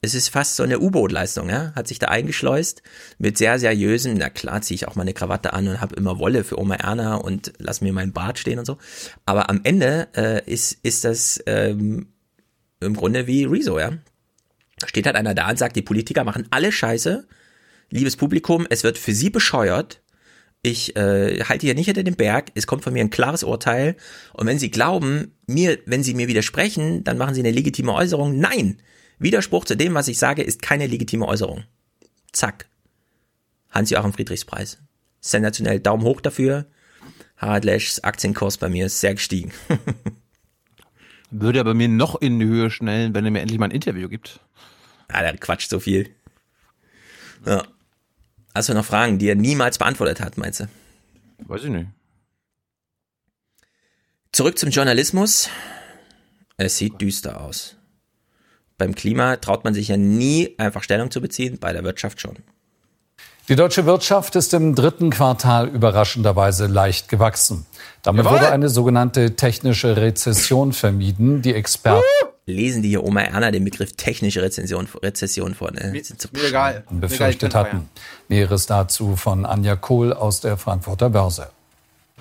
Es 0.05 0.13
ist 0.13 0.29
fast 0.29 0.57
so 0.57 0.63
eine 0.63 0.81
U-Boot-Leistung, 0.81 1.49
ja? 1.49 1.73
hat 1.75 1.89
sich 1.89 1.99
da 1.99 2.09
eingeschleust 2.09 2.83
mit 3.17 3.39
sehr 3.39 3.59
seriösen, 3.59 4.17
na 4.19 4.29
klar 4.29 4.61
ziehe 4.61 4.77
ich 4.77 4.87
auch 4.87 4.97
mal 4.97 5.03
eine 5.03 5.15
Krawatte 5.15 5.55
an 5.55 5.67
und 5.67 5.81
habe 5.81 5.97
immer 5.97 6.19
Wolle 6.19 6.45
für 6.45 6.59
Oma 6.59 6.75
Erna 6.75 7.15
und 7.15 7.55
lass 7.57 7.81
mir 7.81 7.91
meinen 7.95 8.13
Bart 8.13 8.39
stehen 8.39 8.59
und 8.59 8.67
so. 8.67 8.77
Aber 9.25 9.49
am 9.49 9.63
Ende 9.65 10.09
äh, 10.15 10.45
ist, 10.45 10.77
ist 10.83 11.07
das 11.07 11.43
ähm, 11.47 12.09
im 12.81 12.95
Grunde 12.95 13.27
wie 13.27 13.45
Rezo, 13.45 13.79
ja. 13.79 13.95
Steht 14.85 15.07
halt 15.07 15.17
einer 15.17 15.35
da 15.35 15.49
und 15.49 15.59
sagt, 15.59 15.75
die 15.75 15.81
Politiker 15.81 16.23
machen 16.23 16.49
alle 16.51 16.71
Scheiße. 16.71 17.27
Liebes 17.89 18.17
Publikum, 18.17 18.67
es 18.69 18.85
wird 18.85 18.99
für 18.99 19.15
sie 19.15 19.31
bescheuert. 19.31 20.03
Ich 20.61 20.97
äh, 20.97 21.43
halte 21.45 21.65
hier 21.65 21.75
nicht 21.75 21.87
hinter 21.87 22.03
dem 22.03 22.17
Berg. 22.17 22.51
Es 22.55 22.67
kommt 22.67 22.85
von 22.85 22.93
mir 22.93 23.01
ein 23.01 23.09
klares 23.09 23.43
Urteil. 23.43 23.97
Und 24.35 24.47
wenn 24.47 24.59
Sie 24.59 24.71
glauben, 24.71 25.33
mir, 25.47 25.79
wenn 25.87 26.03
Sie 26.03 26.13
mir 26.13 26.29
widersprechen, 26.29 27.05
dann 27.05 27.17
machen 27.17 27.35
Sie 27.35 27.41
eine 27.41 27.53
legitime 27.53 27.95
Äußerung. 27.95 28.39
Nein, 28.39 28.79
Widerspruch 29.25 29.65
zu 29.65 29.77
dem, 29.77 29.95
was 29.95 30.07
ich 30.07 30.19
sage, 30.19 30.43
ist 30.43 30.63
keine 30.63 30.87
legitime 30.87 31.27
Äußerung. 31.27 31.65
Zack. 32.33 32.67
Hans-Joachim 33.71 34.13
Friedrichspreis. 34.13 34.79
Sensationell. 35.21 35.81
Daumen 35.81 36.05
hoch 36.05 36.21
dafür. 36.21 36.67
Harald 37.37 37.65
Leschs 37.65 38.01
Aktienkurs 38.01 38.59
bei 38.59 38.69
mir 38.69 38.87
ist 38.87 39.01
sehr 39.01 39.15
gestiegen. 39.15 39.53
Würde 41.31 41.59
er 41.59 41.65
bei 41.65 41.75
mir 41.75 41.89
noch 41.89 42.21
in 42.21 42.39
die 42.39 42.47
Höhe 42.47 42.71
schnellen, 42.71 43.15
wenn 43.15 43.25
er 43.25 43.33
mir 43.33 43.41
endlich 43.41 43.59
mal 43.59 43.67
ein 43.67 43.73
Interview 43.73 44.09
gibt. 44.09 44.39
Ah, 45.09 45.23
der 45.23 45.37
quatscht 45.37 45.71
so 45.71 45.81
viel. 45.81 46.15
Ja. 47.45 47.65
Hast 48.55 48.69
du 48.69 48.75
noch 48.75 48.85
Fragen, 48.85 49.19
die 49.19 49.29
er 49.29 49.35
niemals 49.35 49.79
beantwortet 49.79 50.21
hat, 50.21 50.39
meinst 50.39 50.61
du? 50.61 50.69
Weiß 51.39 51.65
ich 51.65 51.71
nicht. 51.71 51.89
Zurück 54.31 54.59
zum 54.59 54.71
Journalismus. 54.71 55.49
Es 56.57 56.77
sieht 56.77 57.01
düster 57.01 57.41
aus. 57.41 57.77
Beim 58.85 58.95
Klima 58.95 59.37
traut 59.37 59.65
man 59.65 59.73
sich 59.73 59.89
ja 59.89 59.97
nie 59.97 60.55
einfach 60.59 60.83
Stellung 60.83 61.11
zu 61.11 61.23
beziehen, 61.23 61.57
bei 61.59 61.73
der 61.73 61.85
Wirtschaft 61.85 62.21
schon. 62.21 62.37
Die 63.49 63.57
deutsche 63.57 63.87
Wirtschaft 63.87 64.37
ist 64.37 64.53
im 64.53 64.75
dritten 64.75 65.09
Quartal 65.09 65.69
überraschenderweise 65.69 66.67
leicht 66.67 67.09
gewachsen. 67.09 67.65
Damit 68.03 68.27
Jawohl. 68.27 68.41
wurde 68.41 68.53
eine 68.53 68.69
sogenannte 68.69 69.37
technische 69.37 69.97
Rezession 69.97 70.75
vermieden. 70.75 71.41
Die 71.41 71.55
Experten 71.55 72.05
Lesen 72.45 72.83
die 72.83 72.91
hier 72.91 73.03
Oma 73.05 73.23
Erna 73.23 73.51
den 73.51 73.65
Begriff 73.65 73.95
technische 73.97 74.43
Rezession, 74.43 74.87
Rezession 75.03 75.55
vor. 75.55 75.71
Ne? 75.73 75.99
Sind 76.05 76.21
so 76.21 76.29
Mir 76.31 76.49
egal. 76.49 76.85
befürchtet 76.91 77.55
hatten. 77.55 77.89
Näheres 78.29 78.67
dazu 78.67 79.17
von 79.17 79.47
Anja 79.47 79.77
Kohl 79.77 80.13
aus 80.13 80.43
der 80.43 80.59
Frankfurter 80.59 81.09
Börse. 81.09 81.49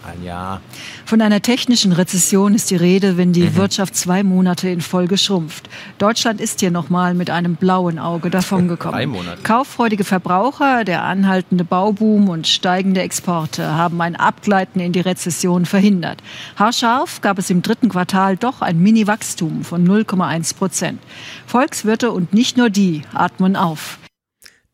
Anja. 0.03 0.61
Von 1.06 1.22
einer 1.22 1.41
technischen 1.41 1.91
Rezession 1.91 2.53
ist 2.53 2.69
die 2.69 2.75
Rede, 2.75 3.17
wenn 3.17 3.33
die 3.33 3.56
Wirtschaft 3.56 3.95
zwei 3.95 4.23
Monate 4.23 4.69
in 4.69 4.82
Folge 4.82 5.17
schrumpft. 5.17 5.69
Deutschland 5.98 6.41
ist 6.41 6.59
hier 6.59 6.72
nochmal 6.72 7.14
mit 7.14 7.30
einem 7.30 7.56
blauen 7.56 7.99
Auge 7.99 8.30
davongekommen. 8.30 8.98
Drei 8.98 9.06
Monate. 9.06 9.41
Kauffreudige 9.43 10.03
Verbraucher, 10.03 10.83
der 10.83 11.03
anhaltende 11.03 11.64
Bauboom 11.64 12.30
und 12.30 12.48
steigende 12.48 13.01
Exporte 13.01 13.75
haben 13.75 14.01
ein 14.01 14.15
Abgleiten 14.15 14.80
in 14.80 14.91
die 14.91 15.01
Rezession 15.01 15.65
verhindert. 15.65 16.22
Haarscharf 16.56 17.22
gab 17.22 17.40
es 17.40 17.49
im 17.49 17.61
dritten 17.61 17.90
Quartal 17.90 18.38
doch 18.38 18.61
ein 18.61 18.80
Mini-Wachstum 18.80 19.64
von 19.64 19.88
0,1 19.88 20.56
Prozent. 20.56 20.99
Volkswirte 21.48 22.11
und 22.11 22.33
nicht 22.33 22.57
nur 22.57 22.69
die 22.69 23.03
atmen 23.14 23.56
auf. 23.56 23.99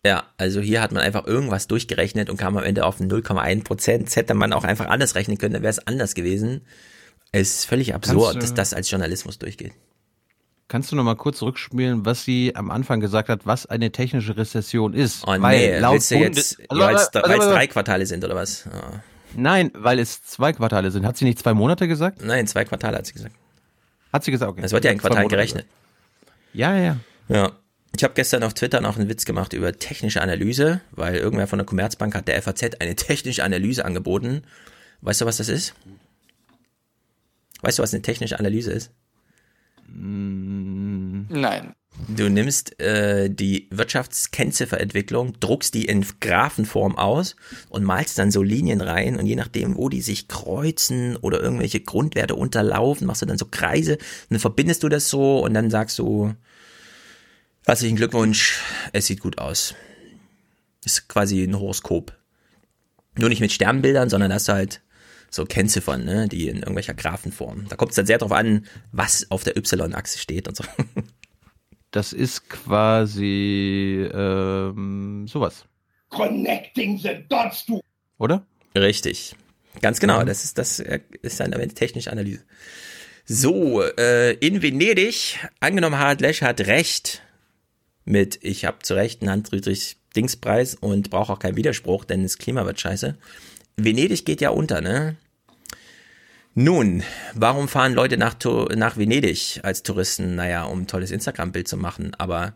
Ja, 0.06 0.24
also 0.38 0.61
hier 0.61 0.82
hat 0.82 0.92
man 0.94 1.03
einfach 1.03 1.28
irgendwas 1.28 1.68
durchgerechnet 1.68 2.30
und 2.30 2.38
kam 2.38 2.56
am 2.58 2.64
Ende 2.64 2.86
auf 2.86 3.00
0,1 3.02 3.64
Prozent. 3.66 4.16
Hätte 4.16 4.34
man 4.34 4.53
auch 4.53 4.64
einfach 4.64 4.88
anders 4.88 5.16
rechnen 5.16 5.38
können, 5.38 5.53
dann 5.53 5.61
wäre 5.64 5.72
es 5.72 5.86
anders 5.88 6.16
gewesen. 6.16 6.61
Es 7.32 7.56
ist 7.60 7.66
völlig 7.66 7.94
absurd, 7.94 8.36
du- 8.36 8.40
dass 8.40 8.53
das 8.53 8.74
als 8.74 8.90
Journalismus 8.90 9.40
durchgeht. 9.40 9.74
Kannst 10.69 10.92
du 10.92 10.95
noch 10.95 11.03
mal 11.03 11.16
kurz 11.16 11.40
zurückspielen, 11.40 12.06
was 12.06 12.24
sie 12.24 12.56
am 12.56 12.69
Anfang 12.69 13.00
gesagt 13.00 13.28
hat, 13.28 13.45
was 13.45 13.66
eine 13.66 13.92
technische 13.92 14.38
Rezession 14.38 14.94
ist? 14.94 15.24
Oh 15.28 15.36
nee, 15.36 15.40
willst 15.94 16.11
du 16.11 16.16
jetzt, 16.16 16.60
weil 16.69 16.95
es 16.95 17.10
weil 17.14 17.40
drei 17.40 17.68
Quartale 17.68 18.06
sind 18.06 18.24
oder 18.24 18.36
was? 18.36 18.66
Ja. 18.72 19.03
Nein, 19.36 19.72
weil 19.74 20.00
es 20.00 20.24
zwei 20.24 20.53
Quartale 20.53 20.92
sind. 20.92 21.06
Hat 21.06 21.18
sie 21.18 21.26
nicht 21.26 21.40
zwei 21.40 21.53
Monate 21.56 21.88
gesagt? 21.88 22.24
Nein, 22.24 22.48
zwei 22.48 22.66
Quartale 22.66 22.98
hat 22.98 23.06
sie 23.08 23.14
gesagt. 23.14 23.36
Hat 24.14 24.24
sie 24.24 24.32
gesagt, 24.32 24.52
okay. 24.52 24.61
Es 24.64 24.72
wird 24.72 24.86
ja 24.86 24.92
in 24.92 24.98
Zwei 25.00 25.10
Quartalen 25.10 25.24
Monate 25.26 25.36
gerechnet. 25.38 25.66
Ja, 26.53 26.76
ja, 26.76 26.84
ja. 26.84 26.98
Ja. 27.36 27.52
Ich 27.95 28.03
habe 28.03 28.14
gestern 28.14 28.43
auf 28.43 28.53
Twitter 28.53 28.82
noch 28.82 28.98
einen 28.98 29.09
Witz 29.09 29.26
gemacht 29.26 29.53
über 29.53 29.74
technische 29.74 30.22
Analyse, 30.22 30.82
weil 30.92 31.16
irgendwer 31.16 31.48
von 31.48 31.59
der 31.59 31.66
Commerzbank 31.66 32.16
hat 32.16 32.27
der 32.27 32.42
FAZ 32.42 32.76
eine 32.80 32.95
technische 32.98 33.43
Analyse 33.43 33.85
angeboten. 33.85 34.43
Weißt 35.01 35.22
du, 35.22 35.26
was 35.26 35.38
das 35.38 35.50
ist? 35.50 35.74
Weißt 37.61 37.80
du, 37.80 37.84
was 37.84 37.93
eine 37.93 38.01
technische 38.01 38.40
Analyse 38.40 38.72
ist? 38.72 38.92
Nein. 41.30 41.74
Du 42.08 42.30
nimmst 42.30 42.80
äh, 42.80 43.30
die 43.30 43.68
Wirtschaftskennzifferentwicklung, 43.72 45.40
druckst 45.40 45.74
die 45.74 45.85
in 45.85 46.06
Graphenform 46.22 46.95
aus 46.98 47.35
und 47.69 47.84
malst 47.84 48.18
dann 48.18 48.32
so 48.32 48.42
Linien 48.42 48.80
rein 48.82 49.18
und 49.18 49.26
je 49.26 49.35
nachdem, 49.35 49.76
wo 49.76 49.90
die 49.90 50.01
sich 50.01 50.27
kreuzen 50.27 51.18
oder 51.18 51.42
irgendwelche 51.42 51.82
Grundwerte 51.82 52.35
unterlaufen, 52.35 53.06
machst 53.06 53.24
du 53.24 53.26
dann 53.26 53.38
so 53.38 53.48
Kreise 53.50 53.93
und 53.93 54.30
dann 54.30 54.40
verbindest 54.40 54.84
du 54.84 54.90
das 54.90 55.09
so 55.09 55.43
und 55.43 55.53
dann 55.53 55.69
sagst 55.69 56.00
du, 56.00 56.34
herzlichen 57.66 57.96
Glückwunsch, 57.96 58.60
es 58.94 59.06
sieht 59.06 59.22
gut 59.22 59.38
aus. 59.38 59.76
Ist 60.86 61.08
quasi 61.08 61.44
ein 61.44 61.60
Horoskop. 61.60 62.18
Nur 63.18 63.30
nicht 63.30 63.42
mit 63.42 63.52
Sternbildern, 63.52 64.10
sondern 64.10 64.32
du 64.32 64.54
halt 64.54 64.82
so 65.30 65.46
Kennziffern, 65.46 66.06
ne, 66.06 66.28
die 66.28 66.48
in 66.48 66.58
irgendwelcher 66.58 66.94
Graphenform. 66.94 67.68
Da 67.70 67.76
kommt 67.76 67.92
es 67.92 67.96
dann 67.96 68.06
sehr 68.06 68.18
drauf 68.18 68.32
an, 68.32 68.66
was 68.92 69.30
auf 69.30 69.44
der 69.44 69.58
Y-Achse 69.58 70.18
steht 70.18 70.48
und 70.48 70.56
so. 70.58 70.64
Das 71.92 72.14
ist 72.14 72.50
quasi 72.50 74.08
ähm, 74.14 75.26
sowas, 75.28 75.66
Connecting 76.10 77.00
the 77.00 77.26
dots, 77.28 77.66
du. 77.66 77.82
oder? 78.20 78.46
Richtig. 78.76 79.36
Ganz 79.82 80.00
genau, 80.00 80.24
das 80.24 80.44
ist 80.44 80.60
das 80.60 80.80
äh, 80.80 81.00
ist 81.24 81.42
eine 81.42 81.68
technische 81.70 82.12
Analyse. 82.12 82.44
So, 83.26 83.82
äh, 83.82 84.34
in 84.34 84.62
Venedig, 84.62 85.40
angenommen 85.60 85.98
Harald 85.98 86.22
Lesch 86.22 86.44
hat 86.44 86.62
recht 86.62 87.24
mit, 88.06 88.40
ich 88.42 88.66
habe 88.66 88.80
zu 88.82 88.95
Recht 88.95 89.22
einen 89.22 89.32
Hans-Friedrich-Dingspreis 89.32 90.76
und 90.76 91.10
brauche 91.10 91.34
auch 91.34 91.40
keinen 91.40 91.58
Widerspruch, 91.58 92.06
denn 92.06 92.24
das 92.24 92.38
Klima 92.38 92.66
wird 92.66 92.80
scheiße. 92.80 93.18
Venedig 93.78 94.26
geht 94.26 94.42
ja 94.42 94.50
unter, 94.50 94.82
ne? 94.82 95.16
Nun, 96.56 97.03
warum 97.36 97.68
fahren 97.68 97.94
Leute 97.94 98.18
nach, 98.18 98.36
nach 98.76 98.98
Venedig 98.98 99.60
als 99.64 99.84
Touristen? 99.84 100.36
Naja, 100.36 100.64
um 100.66 100.82
ein 100.82 100.88
tolles 100.88 101.11
Instagram-Bild 101.11 101.68
zu 101.68 101.78
machen, 101.78 102.14
aber 102.18 102.56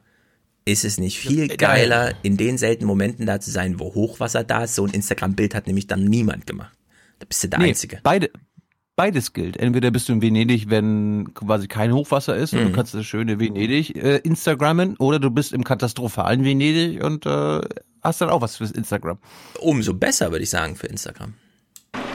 ist 0.66 0.86
es 0.86 0.98
nicht 0.98 1.20
viel 1.20 1.48
geiler, 1.48 2.14
in 2.24 2.38
den 2.38 2.58
seltenen 2.58 2.88
Momenten 2.88 3.26
da 3.26 3.40
zu 3.40 3.52
sein, 3.52 3.80
wo 3.80 3.94
Hochwasser 3.94 4.44
da 4.44 4.64
ist? 4.64 4.76
So 4.76 4.86
ein 4.86 4.94
Instagram-Bild 4.94 5.56
hat 5.56 5.68
nämlich 5.68 5.88
dann 5.88 6.06
niemand 6.06 6.48
gemacht. 6.48 6.76
Da 7.20 7.26
bist 7.26 7.44
du 7.44 7.50
der 7.50 7.60
Nee, 7.60 7.70
Einzige. 7.70 8.00
Beide, 8.04 8.30
beides 8.96 9.34
gilt. 9.34 9.58
Entweder 9.58 9.92
bist 9.92 10.10
du 10.10 10.14
in 10.14 10.22
Venedig, 10.22 10.70
wenn 10.70 11.34
quasi 11.34 11.68
kein 11.68 11.94
Hochwasser 11.94 12.36
ist 12.36 12.54
und 12.54 12.60
Mhm. 12.62 12.66
du 12.66 12.72
kannst 12.74 12.94
das 12.94 13.06
schöne 13.06 13.40
Venedig 13.40 13.96
äh, 13.96 14.18
Instagrammen, 14.18 14.96
oder 14.98 15.20
du 15.20 15.30
bist 15.32 15.54
im 15.54 15.64
katastrophalen 15.64 16.44
Venedig 16.44 17.04
und 17.04 17.26
äh, 17.26 17.62
hast 18.04 18.22
dann 18.22 18.30
auch 18.30 18.42
was 18.42 18.58
fürs 18.58 18.72
Instagram. 18.72 19.18
Umso 19.60 19.94
besser, 19.94 20.32
würde 20.32 20.44
ich 20.44 20.50
sagen, 20.50 20.76
für 20.76 20.88
Instagram. 20.88 21.34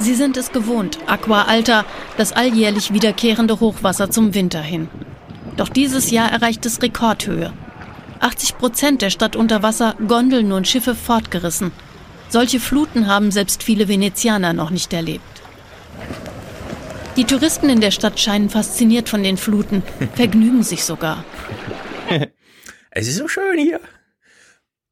Sie 0.01 0.15
sind 0.15 0.37
es 0.37 0.53
gewohnt, 0.53 0.99
Aqua 1.07 1.43
Alta, 1.43 1.85
das 2.17 2.33
alljährlich 2.33 2.93
wiederkehrende 2.93 3.59
Hochwasser 3.61 4.11
zum 4.11 4.35
Winter 4.35 4.61
hin. 4.63 4.89
Doch 5.57 5.69
dieses 5.69 6.11
Jahr 6.13 6.31
erreicht 6.31 6.65
es 6.67 6.81
Rekordhöhe. 6.83 7.53
80 8.21 8.59
Prozent 8.59 9.03
der 9.03 9.11
Stadt 9.11 9.35
unter 9.37 9.63
Wasser, 9.63 9.95
Gondeln 10.07 10.53
und 10.53 10.67
Schiffe 10.69 10.95
fortgerissen. 10.95 11.73
Solche 12.29 12.61
Fluten 12.61 13.07
haben 13.07 13.31
selbst 13.31 13.63
viele 13.63 13.89
Venezianer 13.89 14.53
noch 14.53 14.71
nicht 14.71 14.93
erlebt. 14.93 15.38
Die 17.19 17.25
Touristen 17.25 17.69
in 17.69 17.81
der 17.81 17.91
Stadt 17.91 18.21
scheinen 18.21 18.49
fasziniert 18.49 19.09
von 19.09 19.25
den 19.25 19.37
Fluten, 19.37 19.83
vergnügen 20.15 20.63
sich 20.63 20.85
sogar. 20.85 21.25
Es 22.93 23.09
ist 23.09 23.17
so 23.17 23.27
schön 23.27 23.59
hier. 23.59 23.81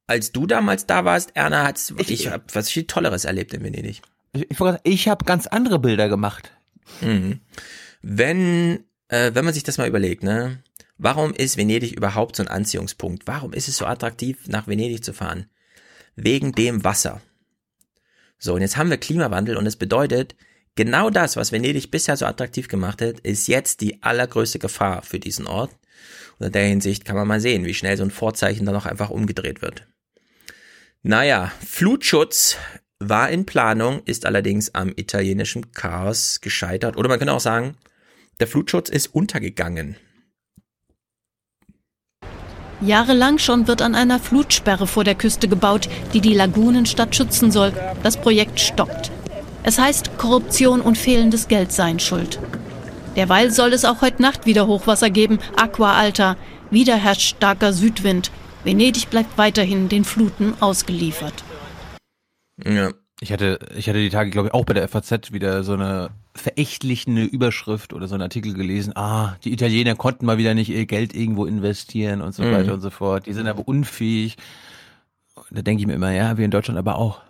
Als 0.08 0.32
du 0.32 0.48
damals 0.48 0.86
da 0.86 1.04
warst, 1.04 1.30
Erna, 1.34 1.64
hat's, 1.64 1.94
ich, 1.98 2.10
ich 2.10 2.28
habe 2.28 2.42
was 2.52 2.68
viel 2.68 2.82
Tolleres 2.82 3.24
erlebt 3.24 3.54
in 3.54 3.62
Venedig. 3.62 4.02
Ich, 4.32 4.50
ich, 4.50 4.58
ich 4.82 5.08
habe 5.08 5.24
ganz 5.24 5.46
andere 5.46 5.78
Bilder 5.78 6.08
gemacht. 6.08 6.50
Mhm. 7.00 7.42
Wenn, 8.02 8.84
äh, 9.06 9.30
wenn 9.34 9.44
man 9.44 9.54
sich 9.54 9.62
das 9.62 9.78
mal 9.78 9.86
überlegt, 9.86 10.24
ne? 10.24 10.58
Warum 10.98 11.32
ist 11.32 11.56
Venedig 11.56 11.92
überhaupt 11.92 12.34
so 12.34 12.42
ein 12.42 12.48
Anziehungspunkt? 12.48 13.28
Warum 13.28 13.52
ist 13.52 13.68
es 13.68 13.76
so 13.76 13.86
attraktiv, 13.86 14.48
nach 14.48 14.66
Venedig 14.66 15.04
zu 15.04 15.12
fahren? 15.12 15.46
Wegen 16.16 16.50
dem 16.50 16.82
Wasser. 16.82 17.20
So, 18.36 18.54
und 18.54 18.62
jetzt 18.62 18.76
haben 18.76 18.90
wir 18.90 18.98
Klimawandel 18.98 19.56
und 19.56 19.66
es 19.66 19.76
bedeutet, 19.76 20.34
genau 20.76 21.10
das, 21.10 21.36
was 21.36 21.50
Venedig 21.50 21.90
bisher 21.90 22.16
so 22.16 22.26
attraktiv 22.26 22.68
gemacht 22.68 23.02
hat, 23.02 23.20
ist 23.20 23.48
jetzt 23.48 23.80
die 23.80 24.02
allergrößte 24.02 24.58
Gefahr 24.58 25.02
für 25.02 25.18
diesen 25.18 25.46
Ort. 25.46 25.72
Und 26.38 26.46
in 26.46 26.52
der 26.52 26.64
Hinsicht 26.64 27.04
kann 27.04 27.16
man 27.16 27.26
mal 27.26 27.40
sehen, 27.40 27.64
wie 27.64 27.74
schnell 27.74 27.96
so 27.96 28.04
ein 28.04 28.10
Vorzeichen 28.10 28.66
dann 28.66 28.76
auch 28.76 28.86
einfach 28.86 29.10
umgedreht 29.10 29.62
wird. 29.62 29.86
Naja, 31.02 31.50
Flutschutz 31.66 32.56
war 32.98 33.30
in 33.30 33.46
Planung, 33.46 34.02
ist 34.04 34.26
allerdings 34.26 34.74
am 34.74 34.92
italienischen 34.96 35.72
Chaos 35.72 36.40
gescheitert. 36.40 36.96
Oder 36.96 37.08
man 37.08 37.18
kann 37.18 37.28
auch 37.28 37.40
sagen, 37.40 37.76
der 38.40 38.46
Flutschutz 38.46 38.88
ist 38.88 39.14
untergegangen. 39.14 39.96
Jahrelang 42.82 43.38
schon 43.38 43.68
wird 43.68 43.80
an 43.80 43.94
einer 43.94 44.18
Flutsperre 44.18 44.86
vor 44.86 45.04
der 45.04 45.14
Küste 45.14 45.48
gebaut, 45.48 45.88
die 46.12 46.20
die 46.20 46.34
Lagunenstadt 46.34 47.16
schützen 47.16 47.50
soll. 47.50 47.72
Das 48.02 48.20
Projekt 48.20 48.60
stoppt. 48.60 49.10
Es 49.66 49.80
heißt, 49.80 50.16
Korruption 50.16 50.80
und 50.80 50.96
fehlendes 50.96 51.48
Geld 51.48 51.72
seien 51.72 51.98
schuld. 51.98 52.38
Derweil 53.16 53.50
soll 53.50 53.72
es 53.72 53.84
auch 53.84 54.00
heute 54.00 54.22
Nacht 54.22 54.46
wieder 54.46 54.68
Hochwasser 54.68 55.10
geben, 55.10 55.40
Aqua 55.56 55.94
Alta. 55.94 56.36
Wieder 56.70 56.94
herrscht 56.94 57.36
starker 57.36 57.72
Südwind. 57.72 58.30
Venedig 58.62 59.10
bleibt 59.10 59.36
weiterhin 59.36 59.88
den 59.88 60.04
Fluten 60.04 60.54
ausgeliefert. 60.60 61.42
Ja. 62.64 62.90
Ich 63.20 63.32
hatte, 63.32 63.58
ich 63.74 63.88
hatte 63.88 63.98
die 63.98 64.10
Tage, 64.10 64.30
glaube 64.30 64.48
ich, 64.48 64.54
auch 64.54 64.66
bei 64.66 64.74
der 64.74 64.86
FAZ 64.86 65.32
wieder 65.32 65.64
so 65.64 65.72
eine 65.72 66.10
verächtliche 66.34 67.10
Überschrift 67.10 67.92
oder 67.92 68.06
so 68.06 68.14
einen 68.14 68.22
Artikel 68.22 68.52
gelesen. 68.52 68.94
Ah, 68.94 69.36
die 69.42 69.52
Italiener 69.52 69.96
konnten 69.96 70.26
mal 70.26 70.38
wieder 70.38 70.54
nicht 70.54 70.68
ihr 70.68 70.86
Geld 70.86 71.12
irgendwo 71.12 71.46
investieren 71.46 72.20
und 72.20 72.34
so 72.34 72.44
mhm. 72.44 72.52
weiter 72.52 72.74
und 72.74 72.82
so 72.82 72.90
fort. 72.90 73.26
Die 73.26 73.32
sind 73.32 73.48
aber 73.48 73.66
unfähig. 73.66 74.36
Da 75.50 75.62
denke 75.62 75.80
ich 75.80 75.86
mir 75.88 75.94
immer, 75.94 76.12
ja, 76.12 76.36
wir 76.36 76.44
in 76.44 76.50
Deutschland 76.52 76.78
aber 76.78 76.98
auch. 76.98 77.22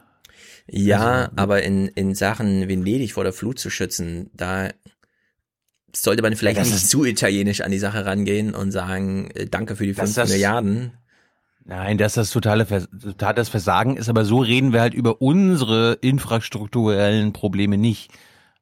Ja, 0.68 1.24
also, 1.24 1.32
aber 1.36 1.62
in, 1.62 1.88
in 1.88 2.14
Sachen 2.14 2.68
Venedig 2.68 3.12
vor 3.12 3.24
der 3.24 3.32
Flut 3.32 3.58
zu 3.58 3.70
schützen, 3.70 4.30
da 4.34 4.70
sollte 5.94 6.22
man 6.22 6.34
vielleicht 6.36 6.60
nicht 6.60 6.88
zu 6.88 7.04
italienisch 7.04 7.60
an 7.60 7.70
die 7.70 7.78
Sache 7.78 8.04
rangehen 8.04 8.54
und 8.54 8.72
sagen, 8.72 9.30
äh, 9.34 9.46
danke 9.46 9.76
für 9.76 9.86
die 9.86 9.94
5 9.94 10.16
Milliarden. 10.28 10.92
Nein, 11.64 11.98
dass 11.98 12.14
das 12.14 12.30
totale 12.30 12.64
totales 12.64 13.48
Versagen 13.48 13.96
ist, 13.96 14.08
aber 14.08 14.24
so 14.24 14.38
reden 14.38 14.72
wir 14.72 14.80
halt 14.80 14.94
über 14.94 15.20
unsere 15.20 15.98
infrastrukturellen 16.00 17.32
Probleme 17.32 17.76
nicht. 17.76 18.12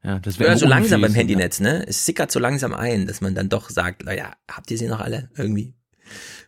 Ja, 0.02 0.18
das 0.18 0.38
wäre 0.38 0.50
ja, 0.50 0.56
so 0.56 0.66
langsam 0.66 1.00
beim 1.00 1.14
Handynetz, 1.14 1.60
ne? 1.60 1.84
Es 1.86 2.06
sickert 2.06 2.30
so 2.30 2.38
langsam 2.38 2.72
ein, 2.72 3.06
dass 3.06 3.20
man 3.20 3.34
dann 3.34 3.48
doch 3.48 3.68
sagt, 3.68 4.04
naja, 4.04 4.32
habt 4.50 4.70
ihr 4.70 4.78
sie 4.78 4.86
noch 4.86 5.00
alle 5.00 5.30
irgendwie? 5.36 5.74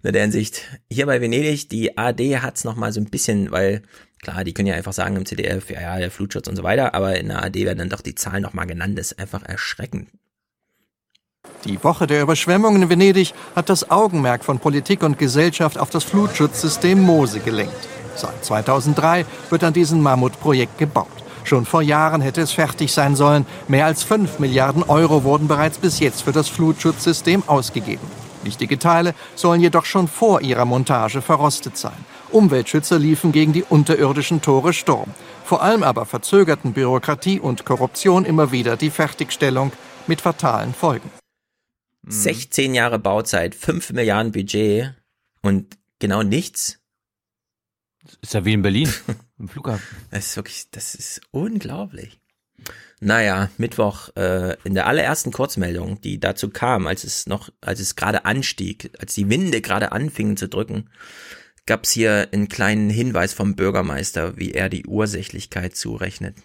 In 0.03 0.13
der 0.13 0.23
Hinsicht. 0.23 0.63
Hier 0.91 1.07
bei 1.07 1.21
Venedig, 1.21 1.69
die 1.69 1.97
AD 1.97 2.39
hat's 2.39 2.65
noch 2.65 2.77
mal 2.77 2.93
so 2.93 3.01
ein 3.01 3.07
bisschen, 3.07 3.51
weil 3.51 3.83
klar, 4.27 4.45
die 4.45 4.53
können 4.53 4.69
ja 4.69 4.75
einfach 4.75 4.93
sagen 4.93 5.17
im 5.17 5.25
CDF, 5.25 5.71
ja, 5.71 5.99
ja, 5.99 6.11
Flutschutz 6.11 6.49
und 6.49 6.57
so 6.57 6.63
weiter, 6.63 6.95
aber 6.95 7.17
in 7.19 7.29
der 7.29 7.45
AD 7.45 7.65
werden 7.65 7.79
dann 7.79 7.89
doch 7.89 8.01
die 8.01 8.15
Zahlen 8.15 8.43
noch 8.43 8.55
mal 8.55 8.65
genannt. 8.65 8.99
Das 8.99 9.13
ist 9.13 9.19
einfach 9.19 9.43
erschreckend. 9.45 10.09
Die 11.65 11.83
Woche 11.85 12.07
der 12.07 12.23
Überschwemmungen 12.23 12.83
in 12.83 12.91
Venedig 12.91 13.35
hat 13.55 13.69
das 13.69 13.91
Augenmerk 13.91 14.45
von 14.45 14.59
Politik 14.59 15.05
und 15.05 15.19
Gesellschaft 15.19 15.79
auf 15.79 15.91
das 15.91 16.05
Flutschutzsystem 16.05 17.01
Mose 17.01 17.39
gelenkt. 17.39 17.89
Seit 18.17 18.45
2003 18.45 19.25
wird 19.51 19.63
an 19.63 19.73
diesem 19.73 20.01
Mammutprojekt 20.01 20.77
gebaut. 20.79 21.07
Schon 21.45 21.65
vor 21.65 21.83
Jahren 21.83 22.21
hätte 22.21 22.41
es 22.41 22.51
fertig 22.51 22.93
sein 22.93 23.15
sollen. 23.15 23.47
Mehr 23.69 23.87
als 23.87 24.03
5 24.03 24.41
Milliarden 24.41 24.83
Euro 24.83 25.23
wurden 25.23 25.47
bereits 25.47 25.79
bis 25.79 26.01
jetzt 26.01 26.23
für 26.23 26.33
das 26.33 26.49
Flutschutzsystem 26.49 27.45
ausgegeben. 27.47 28.11
Wichtige 28.43 28.79
Teile 28.79 29.15
sollen 29.37 29.61
jedoch 29.61 29.85
schon 29.85 30.09
vor 30.09 30.41
ihrer 30.41 30.65
Montage 30.65 31.23
verrostet 31.23 31.77
sein. 31.77 32.05
Umweltschützer 32.33 32.99
liefen 32.99 33.33
gegen 33.33 33.53
die 33.53 33.63
unterirdischen 33.63 34.43
Tore 34.43 34.73
Sturm. 34.73 35.15
Vor 35.45 35.63
allem 35.63 35.83
aber 35.83 36.07
verzögerten 36.07 36.73
Bürokratie 36.73 37.41
und 37.41 37.65
Korruption 37.65 38.25
immer 38.25 38.53
wieder 38.53 38.77
die 38.77 38.91
Fertigstellung 38.91 39.73
mit 40.07 40.21
fatalen 40.21 40.75
Folgen. 40.75 41.11
16 42.07 42.71
mhm. 42.71 42.75
Jahre 42.75 42.99
Bauzeit, 42.99 43.55
5 43.55 43.93
Milliarden 43.93 44.33
Budget 44.33 44.95
und 45.43 45.77
genau 45.99 46.23
nichts. 46.23 46.79
ist 48.21 48.35
ja 48.35 48.45
wie 48.45 48.53
in 48.53 48.63
Berlin, 48.63 48.93
im 49.39 49.49
Flughafen. 49.49 49.85
Das 50.11 50.27
ist 50.27 50.37
wirklich, 50.37 50.71
das 50.71 50.95
ist 50.95 51.21
unglaublich. 51.31 52.21
Naja, 53.01 53.51
Mittwoch 53.59 54.09
äh, 54.17 54.57
in 54.65 54.75
der 54.75 54.87
allerersten 54.87 55.31
Kurzmeldung, 55.31 56.01
die 56.01 56.19
dazu 56.19 56.49
kam, 56.49 56.87
als 56.87 57.05
es 57.05 57.27
noch, 57.27 57.51
als 57.61 57.79
es 57.79 57.95
gerade 57.95 58.25
anstieg, 58.25 58.91
als 58.99 59.15
die 59.15 59.29
Winde 59.29 59.61
gerade 59.61 59.93
anfingen 59.93 60.37
zu 60.37 60.49
drücken, 60.49 60.89
gab 61.67 61.85
es 61.85 61.91
hier 61.91 62.29
einen 62.33 62.49
kleinen 62.49 62.91
Hinweis 62.91 63.35
vom 63.35 63.57
Bürgermeister, 63.57 64.37
wie 64.37 64.53
er 64.53 64.69
die 64.69 64.87
Ursächlichkeit 64.87 65.77
zurechnet. 65.77 66.37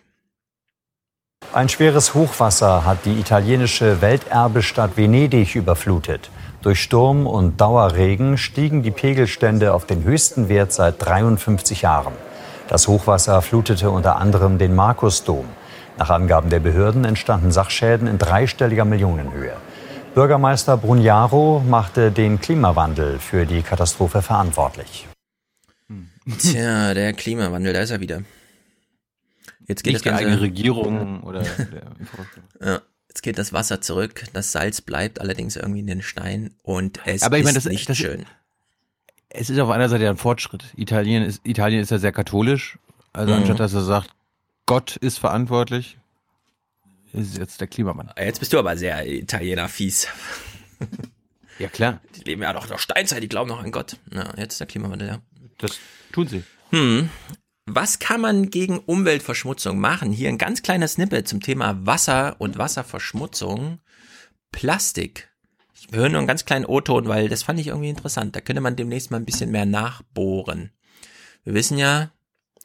Ein 1.53 1.69
schweres 1.69 2.13
Hochwasser 2.13 2.85
hat 2.85 3.05
die 3.05 3.19
italienische 3.19 4.01
Welterbestadt 4.01 4.95
Venedig 4.95 5.55
überflutet. 5.55 6.29
Durch 6.61 6.81
Sturm 6.81 7.27
und 7.27 7.59
Dauerregen 7.59 8.37
stiegen 8.37 8.83
die 8.83 8.91
Pegelstände 8.91 9.73
auf 9.73 9.85
den 9.85 10.03
höchsten 10.03 10.47
Wert 10.49 10.71
seit 10.71 11.03
53 11.03 11.81
Jahren. 11.81 12.13
Das 12.69 12.87
Hochwasser 12.87 13.41
flutete 13.41 13.89
unter 13.89 14.15
anderem 14.15 14.57
den 14.59 14.75
Markusdom. 14.75 15.45
Nach 15.97 16.09
Angaben 16.09 16.49
der 16.49 16.61
Behörden 16.61 17.03
entstanden 17.03 17.51
Sachschäden 17.51 18.07
in 18.07 18.17
dreistelliger 18.17 18.85
Millionenhöhe. 18.85 19.53
Bürgermeister 20.13 20.77
Brugnaro 20.77 21.61
machte 21.67 22.11
den 22.11 22.39
Klimawandel 22.39 23.19
für 23.19 23.45
die 23.45 23.61
Katastrophe 23.61 24.21
verantwortlich. 24.21 25.07
Tja, 26.39 26.93
der 26.93 27.13
Klimawandel, 27.13 27.73
da 27.73 27.81
ist 27.81 27.89
er 27.89 27.99
wieder. 27.99 28.23
Jetzt 29.67 29.83
geht 29.83 29.93
Nicht 29.93 30.05
das 30.05 30.11
Ganze, 30.11 30.23
die 30.23 30.29
eigene 30.29 30.41
Regierung 30.41 31.23
oder 31.23 31.43
ja, 32.61 32.81
jetzt 33.07 33.23
geht 33.23 33.37
das 33.37 33.53
Wasser 33.53 33.81
zurück, 33.81 34.25
das 34.33 34.51
Salz 34.51 34.81
bleibt 34.81 35.21
allerdings 35.21 35.55
irgendwie 35.55 35.79
in 35.79 35.87
den 35.87 36.01
Stein 36.01 36.53
und 36.63 36.99
es 37.05 37.23
Aber 37.23 37.37
ich 37.37 37.43
meine, 37.43 37.57
ist 37.57 37.65
das, 37.65 37.71
nicht 37.71 37.89
das, 37.89 37.97
schön. 37.97 38.25
Es 39.29 39.49
ist 39.49 39.59
auf 39.59 39.69
einer 39.69 39.87
Seite 39.87 40.09
ein 40.09 40.17
Fortschritt. 40.17 40.65
Italien 40.75 41.23
ist, 41.23 41.41
Italien 41.45 41.81
ist 41.81 41.91
ja 41.91 41.99
sehr 41.99 42.11
katholisch. 42.11 42.77
Also 43.13 43.33
mhm. 43.33 43.39
anstatt 43.39 43.59
dass 43.59 43.73
er 43.73 43.81
sagt, 43.81 44.09
Gott 44.65 44.97
ist 44.97 45.19
verantwortlich, 45.19 45.97
ist 47.13 47.37
jetzt 47.37 47.59
der 47.61 47.67
Klimamann. 47.67 48.11
Jetzt 48.17 48.39
bist 48.39 48.53
du 48.53 48.59
aber 48.59 48.77
sehr 48.77 49.07
Italiener 49.07 49.69
fies. 49.69 50.07
Ja, 51.59 51.67
klar. 51.67 52.01
Die 52.15 52.23
leben 52.23 52.41
ja 52.41 52.53
noch 52.53 52.63
in 52.63 52.69
der 52.69 52.77
Steinzeit, 52.77 53.21
die 53.21 53.29
glauben 53.29 53.49
noch 53.49 53.63
an 53.63 53.71
Gott. 53.71 53.97
Ja, 54.11 54.33
jetzt 54.37 54.53
ist 54.53 54.59
der 54.59 54.67
Klimawandel, 54.67 55.07
ja. 55.07 55.19
Das 55.59 55.77
tun 56.11 56.27
sie. 56.27 56.43
Hm. 56.69 57.09
Was 57.65 57.99
kann 57.99 58.21
man 58.21 58.49
gegen 58.49 58.79
Umweltverschmutzung 58.79 59.79
machen? 59.79 60.11
Hier 60.11 60.29
ein 60.29 60.37
ganz 60.37 60.61
kleiner 60.61 60.87
Snippet 60.87 61.27
zum 61.27 61.41
Thema 61.41 61.85
Wasser 61.85 62.35
und 62.39 62.57
Wasserverschmutzung. 62.57 63.79
Plastik. 64.51 65.29
Ich 65.73 65.87
höre 65.91 66.09
nur 66.09 66.19
einen 66.19 66.27
ganz 66.27 66.45
kleinen 66.45 66.65
O-Ton, 66.65 67.07
weil 67.07 67.29
das 67.29 67.43
fand 67.43 67.59
ich 67.59 67.67
irgendwie 67.67 67.89
interessant. 67.89 68.35
Da 68.35 68.41
könnte 68.41 68.61
man 68.61 68.75
demnächst 68.75 69.11
mal 69.11 69.17
ein 69.17 69.25
bisschen 69.25 69.51
mehr 69.51 69.65
nachbohren. 69.65 70.71
Wir 71.43 71.53
wissen 71.53 71.77
ja, 71.77 72.11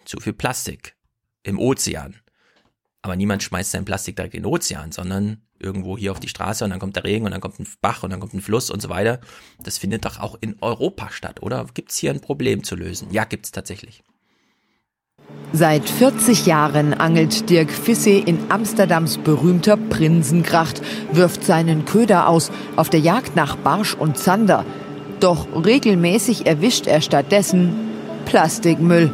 zu 0.04 0.18
viel 0.18 0.32
Plastik 0.32 0.96
im 1.42 1.58
Ozean. 1.58 2.20
Aber 3.02 3.16
niemand 3.16 3.42
schmeißt 3.42 3.70
sein 3.70 3.84
Plastik 3.84 4.16
direkt 4.16 4.34
in 4.34 4.42
den 4.42 4.52
Ozean, 4.52 4.92
sondern 4.92 5.45
irgendwo 5.58 5.96
hier 5.96 6.12
auf 6.12 6.20
die 6.20 6.28
Straße 6.28 6.64
und 6.64 6.70
dann 6.70 6.78
kommt 6.78 6.96
der 6.96 7.04
Regen 7.04 7.24
und 7.24 7.32
dann 7.32 7.40
kommt 7.40 7.58
ein 7.58 7.66
Bach 7.80 8.02
und 8.02 8.10
dann 8.10 8.20
kommt 8.20 8.34
ein 8.34 8.40
Fluss 8.40 8.70
und 8.70 8.80
so 8.80 8.88
weiter. 8.88 9.20
Das 9.62 9.78
findet 9.78 10.04
doch 10.04 10.20
auch 10.20 10.36
in 10.40 10.56
Europa 10.60 11.10
statt, 11.10 11.42
oder? 11.42 11.66
Gibt 11.74 11.90
es 11.90 11.96
hier 11.96 12.10
ein 12.10 12.20
Problem 12.20 12.64
zu 12.64 12.76
lösen? 12.76 13.08
Ja, 13.10 13.24
gibt 13.24 13.46
es 13.46 13.52
tatsächlich. 13.52 14.02
Seit 15.52 15.88
40 15.88 16.46
Jahren 16.46 16.92
angelt 16.92 17.48
Dirk 17.48 17.70
Fisse 17.70 18.10
in 18.10 18.50
Amsterdams 18.50 19.18
berühmter 19.18 19.76
Prinsengracht, 19.76 20.82
wirft 21.12 21.44
seinen 21.44 21.84
Köder 21.84 22.28
aus 22.28 22.50
auf 22.76 22.90
der 22.90 23.00
Jagd 23.00 23.36
nach 23.36 23.56
Barsch 23.56 23.94
und 23.94 24.18
Zander. 24.18 24.64
Doch 25.20 25.46
regelmäßig 25.64 26.46
erwischt 26.46 26.86
er 26.86 27.00
stattdessen 27.00 27.74
Plastikmüll. 28.26 29.10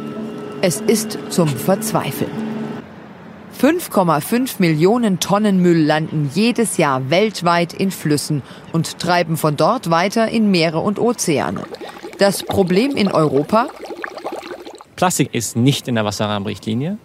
Es 0.61 0.81
ist 0.81 1.17
zum 1.29 1.47
Verzweifeln. 1.47 2.52
5,5 3.59 4.55
Millionen 4.59 5.19
Tonnen 5.19 5.61
Müll 5.61 5.85
landen 5.85 6.29
jedes 6.33 6.77
Jahr 6.77 7.09
weltweit 7.09 7.73
in 7.73 7.91
Flüssen 7.91 8.41
und 8.71 8.99
treiben 8.99 9.37
von 9.37 9.55
dort 9.55 9.89
weiter 9.89 10.27
in 10.27 10.51
Meere 10.51 10.79
und 10.79 10.99
Ozeane. 10.99 11.63
Das 12.17 12.43
Problem 12.43 12.95
in 12.95 13.07
Europa? 13.07 13.67
Plastik 14.95 15.33
ist 15.33 15.55
nicht 15.55 15.87
in 15.87 15.95
der 15.95 16.05
Wasserrahmenrichtlinie. 16.05 16.97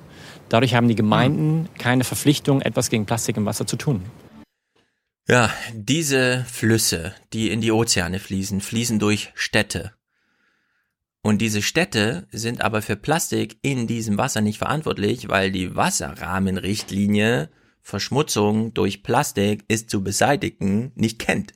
Dadurch 0.49 0.75
haben 0.75 0.89
die 0.89 0.95
Gemeinden 0.95 1.69
keine 1.79 2.05
Verpflichtung, 2.05 2.63
etwas 2.63 2.91
gegen 2.91 3.07
Plastik 3.07 3.37
im 3.37 3.47
Wasser 3.47 3.67
zu 3.67 3.77
tun. 3.77 4.03
Ja, 5.29 5.51
diese 5.75 6.47
Flüsse, 6.51 7.15
die 7.35 7.51
in 7.51 7.61
die 7.61 7.71
Ozeane 7.71 8.19
fließen, 8.19 8.63
fließen 8.63 8.99
durch 8.99 9.31
Städte. 9.35 9.93
Und 11.29 11.43
diese 11.43 11.61
Städte 11.61 12.27
sind 12.33 12.63
aber 12.63 12.81
für 12.81 12.97
Plastik 12.97 13.59
in 13.61 13.87
diesem 13.87 14.17
Wasser 14.17 14.41
nicht 14.41 14.57
verantwortlich, 14.57 15.29
weil 15.29 15.53
die 15.53 15.77
Wasserrahmenrichtlinie 15.77 17.51
Verschmutzung 17.83 18.73
durch 18.73 19.03
Plastik 19.03 19.63
ist 19.69 19.91
zu 19.91 20.03
beseitigen 20.03 20.91
nicht 20.95 21.19
kennt. 21.19 21.53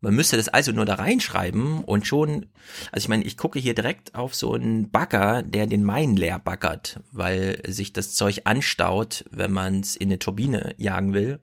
Man 0.00 0.16
müsste 0.16 0.36
das 0.36 0.48
also 0.48 0.72
nur 0.72 0.86
da 0.86 0.96
reinschreiben 0.96 1.84
und 1.84 2.04
schon, 2.04 2.46
also 2.90 3.04
ich 3.04 3.08
meine, 3.08 3.22
ich 3.22 3.36
gucke 3.36 3.60
hier 3.60 3.76
direkt 3.76 4.16
auf 4.16 4.34
so 4.34 4.54
einen 4.54 4.90
Bagger, 4.90 5.44
der 5.44 5.68
den 5.68 5.84
Main 5.84 6.16
leer 6.16 6.40
baggert, 6.40 6.98
weil 7.12 7.62
sich 7.68 7.92
das 7.92 8.16
Zeug 8.16 8.40
anstaut, 8.42 9.24
wenn 9.30 9.52
man 9.52 9.78
es 9.78 9.94
in 9.94 10.08
eine 10.08 10.18
Turbine 10.18 10.74
jagen 10.78 11.14
will. 11.14 11.38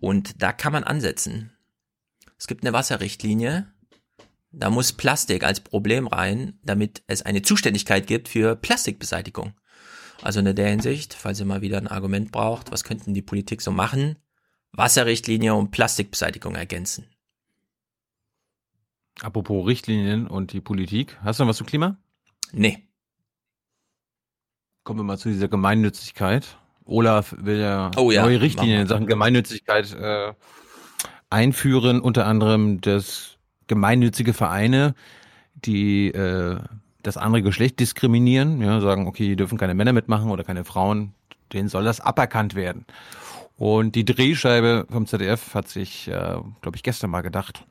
Und 0.00 0.42
da 0.42 0.52
kann 0.52 0.72
man 0.72 0.82
ansetzen. 0.82 1.52
es 2.36 2.48
gibt 2.48 2.64
eine 2.64 2.72
Wasserrichtlinie, 2.72 3.72
da 4.56 4.70
muss 4.70 4.92
Plastik 4.92 5.44
als 5.44 5.60
Problem 5.60 6.06
rein, 6.06 6.58
damit 6.62 7.02
es 7.06 7.22
eine 7.22 7.42
Zuständigkeit 7.42 8.06
gibt 8.06 8.28
für 8.28 8.56
Plastikbeseitigung. 8.56 9.54
Also 10.22 10.40
in 10.40 10.54
der 10.54 10.68
Hinsicht, 10.68 11.14
falls 11.14 11.40
ihr 11.40 11.46
mal 11.46 11.60
wieder 11.60 11.78
ein 11.78 11.88
Argument 11.88 12.32
braucht, 12.32 12.70
was 12.70 12.84
könnten 12.84 13.14
die 13.14 13.22
Politik 13.22 13.60
so 13.60 13.70
machen? 13.70 14.16
Wasserrichtlinie 14.72 15.54
und 15.54 15.70
Plastikbeseitigung 15.70 16.54
ergänzen. 16.54 17.06
Apropos 19.20 19.66
Richtlinien 19.66 20.26
und 20.26 20.52
die 20.52 20.60
Politik. 20.60 21.18
Hast 21.22 21.38
du 21.38 21.44
noch 21.44 21.50
was 21.50 21.58
zum 21.58 21.66
Klima? 21.66 21.96
Nee. 22.52 22.88
Kommen 24.82 25.00
wir 25.00 25.04
mal 25.04 25.18
zu 25.18 25.28
dieser 25.28 25.48
Gemeinnützigkeit. 25.48 26.58
Olaf 26.84 27.34
will 27.38 27.60
ja, 27.60 27.90
oh 27.96 28.10
ja 28.10 28.22
neue 28.22 28.40
Richtlinien 28.40 28.82
in 28.82 28.86
Sachen 28.86 29.06
Gemeinnützigkeit 29.06 29.92
äh, 29.94 30.34
einführen, 31.30 32.00
unter 32.00 32.26
anderem 32.26 32.80
das 32.80 33.33
gemeinnützige 33.66 34.32
Vereine, 34.32 34.94
die 35.54 36.08
äh, 36.08 36.58
das 37.02 37.16
andere 37.16 37.42
Geschlecht 37.42 37.80
diskriminieren, 37.80 38.60
ja, 38.60 38.80
sagen, 38.80 39.06
okay, 39.06 39.26
hier 39.26 39.36
dürfen 39.36 39.58
keine 39.58 39.74
Männer 39.74 39.92
mitmachen 39.92 40.30
oder 40.30 40.44
keine 40.44 40.64
Frauen, 40.64 41.14
denen 41.52 41.68
soll 41.68 41.84
das 41.84 42.00
aberkannt 42.00 42.54
werden. 42.54 42.86
Und 43.56 43.94
die 43.94 44.04
Drehscheibe 44.04 44.86
vom 44.90 45.06
ZDF 45.06 45.54
hat 45.54 45.68
sich, 45.68 46.08
äh, 46.08 46.36
glaube 46.60 46.76
ich, 46.76 46.82
gestern 46.82 47.10
mal 47.10 47.20
gedacht, 47.20 47.64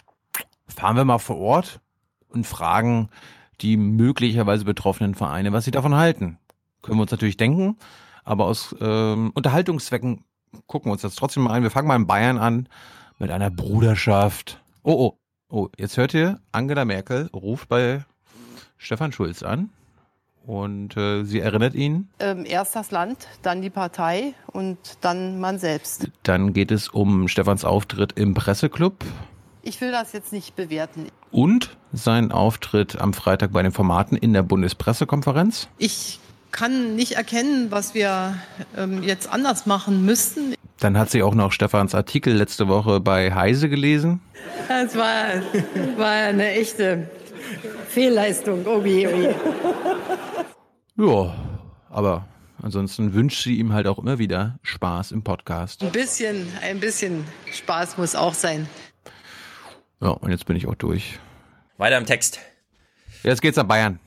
fahren 0.68 0.96
wir 0.96 1.04
mal 1.04 1.18
vor 1.18 1.38
Ort 1.38 1.82
und 2.30 2.48
fragen 2.48 3.10
die 3.62 3.78
möglicherweise 3.78 4.66
betroffenen 4.66 5.16
Vereine, 5.16 5.52
was 5.52 5.66
sie 5.66 5.72
davon 5.72 5.96
halten. 5.96 6.38
Können 6.82 6.98
wir 6.98 7.04
uns 7.04 7.12
natürlich 7.12 7.38
denken, 7.38 7.78
aber 8.24 8.46
aus 8.46 8.76
ähm, 8.80 9.32
Unterhaltungszwecken 9.34 10.24
gucken 10.68 10.90
wir 10.90 10.94
uns 10.94 11.02
das 11.02 11.16
trotzdem 11.16 11.44
mal 11.44 11.52
ein. 11.52 11.64
Wir 11.64 11.72
fangen 11.72 11.88
mal 11.88 11.96
in 11.96 12.08
Bayern 12.08 12.38
an 12.38 12.68
mit 13.20 13.32
einer 13.32 13.50
Bruderschaft. 13.50 14.62
Oh, 14.84 14.94
oh, 14.94 15.18
oh, 15.54 15.70
jetzt 15.78 15.98
hört 15.98 16.14
ihr, 16.14 16.40
Angela 16.52 16.84
Merkel 16.84 17.30
ruft 17.34 17.70
bei 17.70 18.04
Stefan 18.78 19.12
Schulz 19.12 19.44
an 19.44 19.70
und 20.46 20.98
äh, 20.98 21.24
sie 21.24 21.40
erinnert 21.40 21.76
ihn. 21.76 22.10
Ähm, 22.20 22.44
erst 22.46 22.76
das 22.76 22.92
Land, 22.92 23.28
dann 23.44 23.62
die 23.62 23.70
Partei 23.70 24.34
und 24.48 24.78
dann 25.02 25.40
man 25.40 25.60
selbst. 25.60 26.10
Dann 26.24 26.54
geht 26.54 26.72
es 26.72 26.90
um 26.90 27.28
Stefans 27.28 27.64
Auftritt 27.64 28.14
im 28.14 28.34
Presseclub. 28.34 29.06
Ich 29.62 29.80
will 29.80 29.92
das 29.92 30.12
jetzt 30.12 30.34
nicht 30.34 30.56
bewerten. 30.56 31.08
Und 31.32 31.78
seinen 31.94 32.32
Auftritt 32.32 33.00
am 33.00 33.14
Freitag 33.14 33.54
bei 33.54 33.62
den 33.62 33.72
Formaten 33.72 34.18
in 34.18 34.34
der 34.34 34.44
Bundespressekonferenz. 34.44 35.70
Ich 35.78 36.20
kann 36.54 36.96
nicht 36.96 37.14
erkennen, 37.14 37.72
was 37.72 37.94
wir 37.94 38.38
ähm, 38.78 39.04
jetzt 39.04 39.28
anders 39.30 39.66
machen 39.66 40.06
müssten. 40.06 40.54
Dann 40.80 40.98
hat 40.98 41.10
sie 41.10 41.24
auch 41.24 41.36
noch 41.36 41.52
Stefans 41.52 41.94
Artikel 41.94 42.34
letzte 42.34 42.70
Woche 42.70 43.02
bei 43.02 43.34
Heise 43.34 43.68
gelesen. 43.68 44.22
Das 44.70 44.96
war, 44.96 45.42
war 45.98 46.12
eine 46.12 46.52
echte 46.52 47.10
Fehlleistung. 47.90 48.66
Oh 48.66 48.82
je, 48.86 49.08
oh 49.08 49.16
je. 49.16 49.34
Ja, 50.96 51.36
aber 51.90 52.28
ansonsten 52.62 53.14
wünscht 53.14 53.44
sie 53.44 53.58
ihm 53.58 53.74
halt 53.74 53.88
auch 53.88 53.98
immer 53.98 54.20
wieder 54.20 54.60
Spaß 54.62 55.12
im 55.12 55.24
Podcast. 55.24 55.82
Ein 55.82 55.92
bisschen, 55.92 56.48
ein 56.62 56.80
bisschen 56.80 57.26
Spaß 57.52 57.98
muss 57.98 58.16
auch 58.16 58.36
sein. 58.36 58.70
Ja, 60.02 60.10
und 60.10 60.30
jetzt 60.30 60.46
bin 60.46 60.56
ich 60.56 60.68
auch 60.68 60.76
durch. 60.76 61.20
Weiter 61.78 61.98
im 61.98 62.06
Text. 62.06 62.40
Jetzt 63.24 63.42
geht's 63.42 63.58
nach 63.58 63.64
Bayern. 63.64 64.00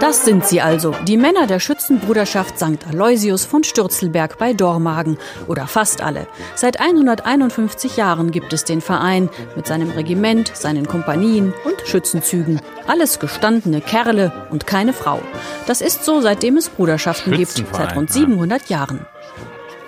Das 0.00 0.24
sind 0.24 0.46
sie 0.46 0.60
also, 0.60 0.94
die 1.06 1.16
Männer 1.16 1.46
der 1.46 1.58
Schützenbruderschaft 1.58 2.58
St. 2.58 2.86
Aloysius 2.88 3.44
von 3.44 3.64
Stürzelberg 3.64 4.36
bei 4.38 4.52
Dormagen. 4.52 5.16
Oder 5.46 5.66
fast 5.66 6.02
alle. 6.02 6.26
Seit 6.54 6.80
151 6.80 7.96
Jahren 7.96 8.30
gibt 8.30 8.52
es 8.52 8.64
den 8.64 8.80
Verein 8.80 9.30
mit 9.56 9.66
seinem 9.66 9.90
Regiment, 9.90 10.54
seinen 10.54 10.86
Kompanien 10.86 11.54
und 11.64 11.88
Schützenzügen. 11.88 12.60
Alles 12.86 13.18
gestandene 13.18 13.80
Kerle 13.80 14.32
und 14.50 14.66
keine 14.66 14.92
Frau. 14.92 15.20
Das 15.66 15.80
ist 15.80 16.04
so, 16.04 16.20
seitdem 16.20 16.56
es 16.56 16.68
Bruderschaften 16.68 17.32
gibt, 17.32 17.64
seit 17.72 17.96
rund 17.96 18.12
700 18.12 18.68
Jahren. 18.68 19.06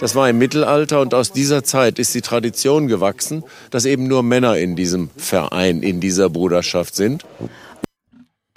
Das 0.00 0.14
war 0.14 0.30
im 0.30 0.38
Mittelalter 0.38 1.00
und 1.00 1.12
aus 1.12 1.32
dieser 1.32 1.64
Zeit 1.64 1.98
ist 1.98 2.14
die 2.14 2.20
Tradition 2.20 2.86
gewachsen, 2.86 3.42
dass 3.70 3.84
eben 3.84 4.06
nur 4.06 4.22
Männer 4.22 4.56
in 4.56 4.76
diesem 4.76 5.10
Verein, 5.16 5.82
in 5.82 5.98
dieser 5.98 6.30
Bruderschaft 6.30 6.94
sind. 6.94 7.24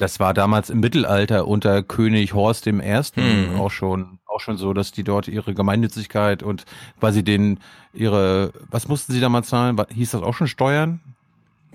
Das 0.02 0.20
war 0.20 0.34
damals 0.34 0.72
im 0.72 0.80
Mittelalter 0.80 1.48
unter 1.48 1.84
König 1.84 2.34
Horst 2.34 2.66
I. 2.66 2.72
Mhm. 2.72 3.60
auch 3.60 3.70
schon 3.70 4.18
auch 4.26 4.40
schon 4.40 4.58
so, 4.58 4.74
dass 4.74 4.92
die 4.92 5.04
dort 5.04 5.28
ihre 5.28 5.54
Gemeinnützigkeit 5.54 6.42
und 6.42 6.66
quasi 7.00 7.24
den 7.24 7.60
ihre 7.94 8.52
was 8.72 8.88
mussten 8.88 9.14
sie 9.14 9.20
damals 9.20 9.50
zahlen? 9.50 9.80
Hieß 9.94 10.12
das 10.12 10.24
auch 10.24 10.34
schon 10.34 10.48
Steuern? 10.48 11.02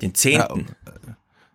Den 0.02 0.14
Zehnten. 0.14 0.66
Ja, 0.86 0.92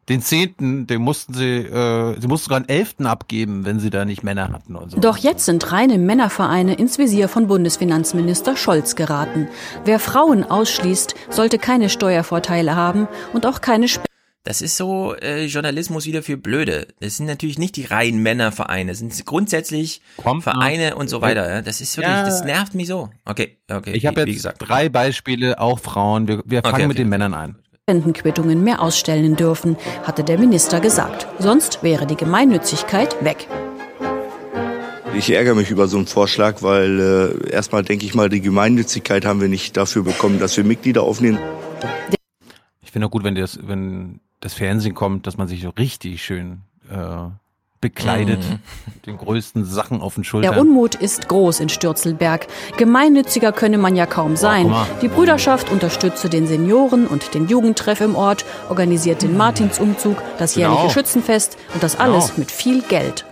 den 0.07 0.21
Zehnten, 0.21 0.87
den 0.87 1.01
mussten 1.01 1.33
sie, 1.33 1.57
äh, 1.57 2.19
sie 2.19 2.27
mussten 2.27 2.45
sogar 2.45 2.57
einen 2.57 2.69
Elften 2.69 3.05
abgeben, 3.05 3.65
wenn 3.65 3.79
sie 3.79 3.89
da 3.89 4.05
nicht 4.05 4.23
Männer 4.23 4.49
hatten 4.51 4.75
und 4.75 4.91
so. 4.91 4.99
Doch 4.99 5.17
jetzt 5.17 5.45
sind 5.45 5.71
reine 5.71 5.97
Männervereine 5.97 6.73
ins 6.73 6.97
Visier 6.97 7.27
von 7.27 7.47
Bundesfinanzminister 7.47 8.55
Scholz 8.55 8.95
geraten. 8.95 9.47
Wer 9.83 9.99
Frauen 9.99 10.43
ausschließt, 10.43 11.15
sollte 11.29 11.59
keine 11.59 11.89
Steuervorteile 11.89 12.75
haben 12.75 13.07
und 13.33 13.45
auch 13.45 13.59
keine 13.59 13.85
Sp 13.91 14.10
das 14.43 14.63
ist 14.63 14.75
so 14.75 15.15
äh, 15.15 15.45
Journalismus 15.45 16.05
wieder 16.07 16.23
für 16.23 16.35
Blöde. 16.35 16.87
Das 16.99 17.17
sind 17.17 17.27
natürlich 17.27 17.59
nicht 17.59 17.75
die 17.75 17.85
reinen 17.85 18.23
Männervereine, 18.23 18.91
das 18.91 18.99
sind 18.99 19.25
grundsätzlich 19.25 20.01
Kommt 20.17 20.43
Vereine 20.43 20.91
noch. 20.91 20.97
und 20.97 21.09
so 21.09 21.21
weiter. 21.21 21.47
Ja? 21.47 21.61
Das 21.61 21.79
ist 21.79 21.95
wirklich, 21.95 22.15
ja. 22.15 22.25
das 22.25 22.43
nervt 22.43 22.73
mich 22.73 22.87
so. 22.87 23.09
Okay, 23.25 23.57
okay. 23.69 23.91
Ich 23.93 24.05
habe 24.05 24.21
jetzt 24.21 24.33
gesagt. 24.33 24.57
drei 24.59 24.89
Beispiele, 24.89 25.59
auch 25.59 25.79
Frauen. 25.79 26.27
Wir, 26.27 26.41
wir 26.45 26.61
fangen 26.61 26.73
okay, 26.73 26.83
okay. 26.83 26.87
mit 26.87 26.97
den 26.97 27.09
Männern 27.09 27.33
an. 27.33 27.59
Spendenquittungen 27.83 28.63
mehr 28.63 28.81
ausstellen 28.81 29.35
dürfen, 29.35 29.77
hatte 30.03 30.23
der 30.23 30.39
Minister 30.39 30.79
gesagt. 30.79 31.27
Sonst 31.39 31.83
wäre 31.83 32.07
die 32.07 32.15
Gemeinnützigkeit 32.15 33.23
weg. 33.23 33.47
Ich 35.15 35.29
ärgere 35.29 35.55
mich 35.55 35.69
über 35.69 35.87
so 35.87 35.97
einen 35.97 36.07
Vorschlag, 36.07 36.63
weil 36.63 36.99
äh, 37.45 37.51
erstmal 37.51 37.83
denke 37.83 38.05
ich 38.05 38.15
mal, 38.15 38.29
die 38.29 38.41
Gemeinnützigkeit 38.41 39.25
haben 39.25 39.41
wir 39.41 39.49
nicht 39.49 39.77
dafür 39.77 40.03
bekommen, 40.03 40.39
dass 40.39 40.55
wir 40.57 40.63
Mitglieder 40.63 41.03
aufnehmen. 41.03 41.37
Ich 42.81 42.91
finde 42.91 43.07
auch 43.07 43.11
gut, 43.11 43.23
wenn 43.23 43.35
das, 43.35 43.59
wenn 43.67 44.19
das 44.41 44.53
Fernsehen 44.53 44.93
kommt, 44.93 45.27
dass 45.27 45.37
man 45.37 45.47
sich 45.47 45.61
so 45.61 45.69
richtig 45.69 46.21
schön 46.23 46.61
äh, 46.89 47.29
bekleidet, 47.79 48.39
mhm. 48.39 48.59
den 49.05 49.17
größten 49.17 49.65
Sachen 49.65 50.01
auf 50.01 50.15
den 50.15 50.23
Schultern. 50.23 50.53
Der 50.53 50.61
Unmut 50.61 50.95
ist 50.95 51.27
groß 51.27 51.59
in 51.59 51.69
Stürzelberg. 51.69 52.47
Gemeinnütziger 52.77 53.51
könne 53.51 53.77
man 53.77 53.95
ja 53.95 54.05
kaum 54.05 54.35
sein. 54.35 54.71
Oh, 54.71 54.85
die 55.01 55.07
Brüderschaft 55.07 55.71
unterstütze 55.71 56.29
den 56.29 56.45
Senioren 56.45 57.07
und 57.07 57.33
den 57.33 57.47
Jugendtreff 57.47 58.01
im 58.01 58.15
Ort, 58.15 58.45
organisiert 58.69 59.23
den 59.23 59.35
Martinsumzug, 59.37 60.21
das 60.37 60.53
genau. 60.53 60.75
jährliche 60.75 60.93
Schützenfest 60.93 61.57
und 61.73 61.81
das 61.81 61.95
alles 61.95 62.27
genau. 62.27 62.39
mit 62.39 62.51
viel 62.51 62.81
Geld. 62.83 63.25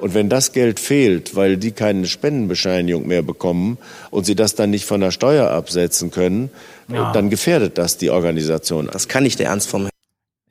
Und 0.00 0.14
wenn 0.14 0.28
das 0.28 0.50
Geld 0.50 0.80
fehlt, 0.80 1.36
weil 1.36 1.56
die 1.56 1.70
keine 1.70 2.06
Spendenbescheinigung 2.06 3.06
mehr 3.06 3.22
bekommen 3.22 3.78
und 4.10 4.26
sie 4.26 4.34
das 4.34 4.56
dann 4.56 4.70
nicht 4.70 4.84
von 4.84 5.00
der 5.00 5.12
Steuer 5.12 5.52
absetzen 5.52 6.10
können, 6.10 6.50
ja. 6.88 7.12
dann 7.12 7.30
gefährdet 7.30 7.78
das 7.78 7.98
die 7.98 8.10
Organisation. 8.10 8.88
Das 8.92 9.06
kann 9.06 9.22
nicht 9.22 9.38
der 9.38 9.46
Ernst 9.46 9.68
vom 9.68 9.86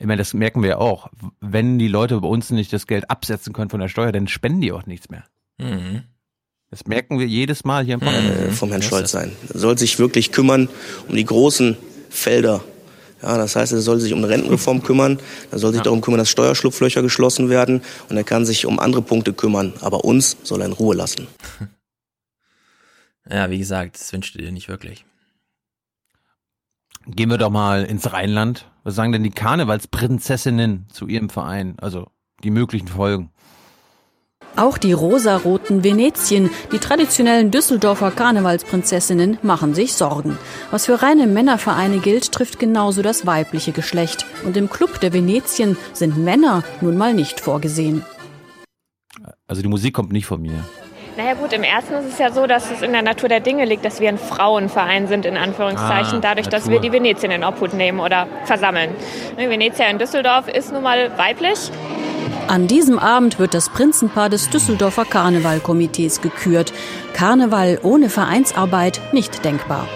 ich 0.01 0.07
meine, 0.07 0.17
das 0.17 0.33
merken 0.33 0.63
wir 0.63 0.69
ja 0.69 0.77
auch. 0.79 1.09
Wenn 1.41 1.77
die 1.77 1.87
Leute 1.87 2.19
bei 2.21 2.27
uns 2.27 2.49
nicht 2.49 2.73
das 2.73 2.87
Geld 2.87 3.11
absetzen 3.11 3.53
können 3.53 3.69
von 3.69 3.79
der 3.79 3.87
Steuer, 3.87 4.11
dann 4.11 4.27
spenden 4.27 4.59
die 4.59 4.71
auch 4.71 4.87
nichts 4.87 5.09
mehr. 5.09 5.25
Mhm. 5.59 6.01
Das 6.71 6.87
merken 6.87 7.19
wir 7.19 7.27
jedes 7.27 7.65
Mal 7.65 7.85
hier 7.85 7.93
im 7.93 7.99
Podcast. 7.99 8.27
Äh, 8.27 8.49
vom 8.49 8.69
Herrn 8.69 8.81
Scholz 8.81 9.11
sein. 9.11 9.31
Er 9.53 9.59
soll 9.59 9.77
sich 9.77 9.99
wirklich 9.99 10.31
kümmern 10.31 10.69
um 11.07 11.15
die 11.15 11.23
großen 11.23 11.77
Felder. 12.09 12.63
Ja, 13.21 13.37
das 13.37 13.55
heißt, 13.55 13.73
er 13.73 13.81
soll 13.81 13.99
sich 13.99 14.11
um 14.11 14.17
eine 14.17 14.29
Rentenreform 14.29 14.81
kümmern, 14.83 15.19
er 15.51 15.59
soll 15.59 15.69
sich 15.69 15.81
ja. 15.81 15.83
darum 15.83 16.01
kümmern, 16.01 16.17
dass 16.17 16.31
Steuerschlupflöcher 16.31 17.03
geschlossen 17.03 17.49
werden 17.49 17.83
und 18.09 18.17
er 18.17 18.23
kann 18.23 18.43
sich 18.43 18.65
um 18.65 18.79
andere 18.79 19.03
Punkte 19.03 19.33
kümmern. 19.33 19.73
Aber 19.81 20.03
uns 20.03 20.35
soll 20.41 20.61
er 20.61 20.65
in 20.65 20.73
Ruhe 20.73 20.95
lassen. 20.95 21.27
Ja, 23.29 23.51
wie 23.51 23.59
gesagt, 23.59 23.97
das 23.99 24.11
wünscht 24.11 24.35
ihr 24.35 24.51
nicht 24.51 24.67
wirklich. 24.67 25.05
Gehen 27.07 27.29
wir 27.29 27.37
doch 27.37 27.49
mal 27.49 27.83
ins 27.83 28.13
Rheinland. 28.13 28.65
Was 28.83 28.95
sagen 28.95 29.11
denn 29.11 29.23
die 29.23 29.31
Karnevalsprinzessinnen 29.31 30.87
zu 30.91 31.07
ihrem 31.07 31.29
Verein? 31.29 31.75
Also 31.79 32.07
die 32.43 32.51
möglichen 32.51 32.87
Folgen. 32.87 33.31
Auch 34.55 34.77
die 34.77 34.91
rosaroten 34.91 35.83
Venetien, 35.83 36.49
die 36.73 36.79
traditionellen 36.79 37.51
Düsseldorfer 37.51 38.11
Karnevalsprinzessinnen, 38.11 39.37
machen 39.43 39.73
sich 39.73 39.93
Sorgen. 39.93 40.37
Was 40.71 40.87
für 40.87 41.01
reine 41.01 41.25
Männervereine 41.25 41.99
gilt, 41.99 42.31
trifft 42.31 42.59
genauso 42.59 43.01
das 43.01 43.25
weibliche 43.25 43.71
Geschlecht. 43.71 44.25
Und 44.45 44.57
im 44.57 44.69
Club 44.69 44.99
der 44.99 45.13
Venetien 45.13 45.77
sind 45.93 46.17
Männer 46.17 46.63
nun 46.81 46.97
mal 46.97 47.13
nicht 47.13 47.39
vorgesehen. 47.39 48.03
Also 49.47 49.61
die 49.61 49.69
Musik 49.69 49.93
kommt 49.93 50.11
nicht 50.11 50.25
von 50.25 50.41
mir. 50.41 50.63
Naja 51.21 51.35
gut, 51.35 51.53
im 51.53 51.61
ersten 51.61 51.93
ist 51.93 52.13
es 52.13 52.17
ja 52.17 52.31
so, 52.31 52.47
dass 52.47 52.71
es 52.71 52.81
in 52.81 52.93
der 52.93 53.03
Natur 53.03 53.29
der 53.29 53.41
Dinge 53.41 53.65
liegt, 53.65 53.85
dass 53.85 53.99
wir 53.99 54.09
ein 54.09 54.17
Frauenverein 54.17 55.07
sind, 55.07 55.23
in 55.27 55.37
Anführungszeichen, 55.37 56.17
ah, 56.17 56.19
dadurch, 56.19 56.47
Natur. 56.47 56.59
dass 56.59 56.69
wir 56.71 56.79
die 56.79 56.91
Venetien 56.91 57.31
in 57.31 57.43
Obhut 57.43 57.75
nehmen 57.75 57.99
oder 57.99 58.25
versammeln. 58.45 58.89
Ne, 59.37 59.47
Venezia 59.47 59.85
in 59.87 59.99
Düsseldorf 59.99 60.47
ist 60.47 60.73
nun 60.73 60.81
mal 60.81 61.15
weiblich. 61.19 61.69
An 62.47 62.65
diesem 62.65 62.97
Abend 62.97 63.37
wird 63.37 63.53
das 63.53 63.69
Prinzenpaar 63.69 64.29
des 64.29 64.49
Düsseldorfer 64.49 65.05
Karnevalkomitees 65.05 66.21
gekürt. 66.21 66.73
Karneval 67.13 67.77
ohne 67.83 68.09
Vereinsarbeit 68.09 68.99
nicht 69.11 69.45
denkbar. 69.45 69.87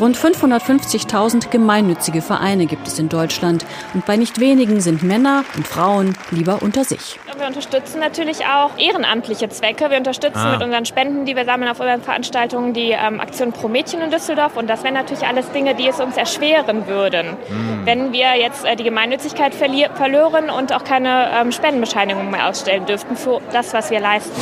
Rund 0.00 0.16
550.000 0.18 1.50
gemeinnützige 1.50 2.20
Vereine 2.20 2.66
gibt 2.66 2.88
es 2.88 2.98
in 2.98 3.08
Deutschland 3.08 3.64
und 3.94 4.04
bei 4.04 4.16
nicht 4.16 4.40
wenigen 4.40 4.80
sind 4.80 5.04
Männer 5.04 5.44
und 5.56 5.68
Frauen 5.68 6.16
lieber 6.32 6.62
unter 6.62 6.82
sich. 6.84 7.20
Wir 7.38 7.46
unterstützen 7.46 8.00
natürlich 8.00 8.44
auch 8.44 8.76
ehrenamtliche 8.76 9.48
Zwecke. 9.50 9.90
Wir 9.90 9.98
unterstützen 9.98 10.38
Ah. 10.38 10.52
mit 10.54 10.62
unseren 10.64 10.84
Spenden, 10.84 11.26
die 11.26 11.36
wir 11.36 11.44
sammeln 11.44 11.70
auf 11.70 11.78
unseren 11.78 12.02
Veranstaltungen, 12.02 12.72
die 12.74 12.90
ähm, 12.90 13.20
Aktion 13.20 13.52
Pro 13.52 13.68
Mädchen 13.68 14.00
in 14.00 14.10
Düsseldorf. 14.10 14.56
Und 14.56 14.68
das 14.68 14.82
wären 14.82 14.94
natürlich 14.94 15.24
alles 15.26 15.50
Dinge, 15.52 15.74
die 15.76 15.86
es 15.88 16.00
uns 16.00 16.16
erschweren 16.16 16.86
würden, 16.88 17.36
Hm. 17.48 17.82
wenn 17.86 18.12
wir 18.12 18.34
jetzt 18.36 18.64
äh, 18.64 18.74
die 18.76 18.84
Gemeinnützigkeit 18.84 19.54
verli- 19.54 19.92
verlören 19.94 20.50
und 20.50 20.72
auch 20.72 20.82
keine 20.84 21.28
ähm, 21.34 21.52
Spendenbescheinigung 21.52 22.30
mehr 22.30 22.48
ausstellen 22.48 22.84
dürften 22.86 23.16
für 23.16 23.40
das, 23.52 23.72
was 23.74 23.90
wir 23.92 24.00
leisten. 24.00 24.32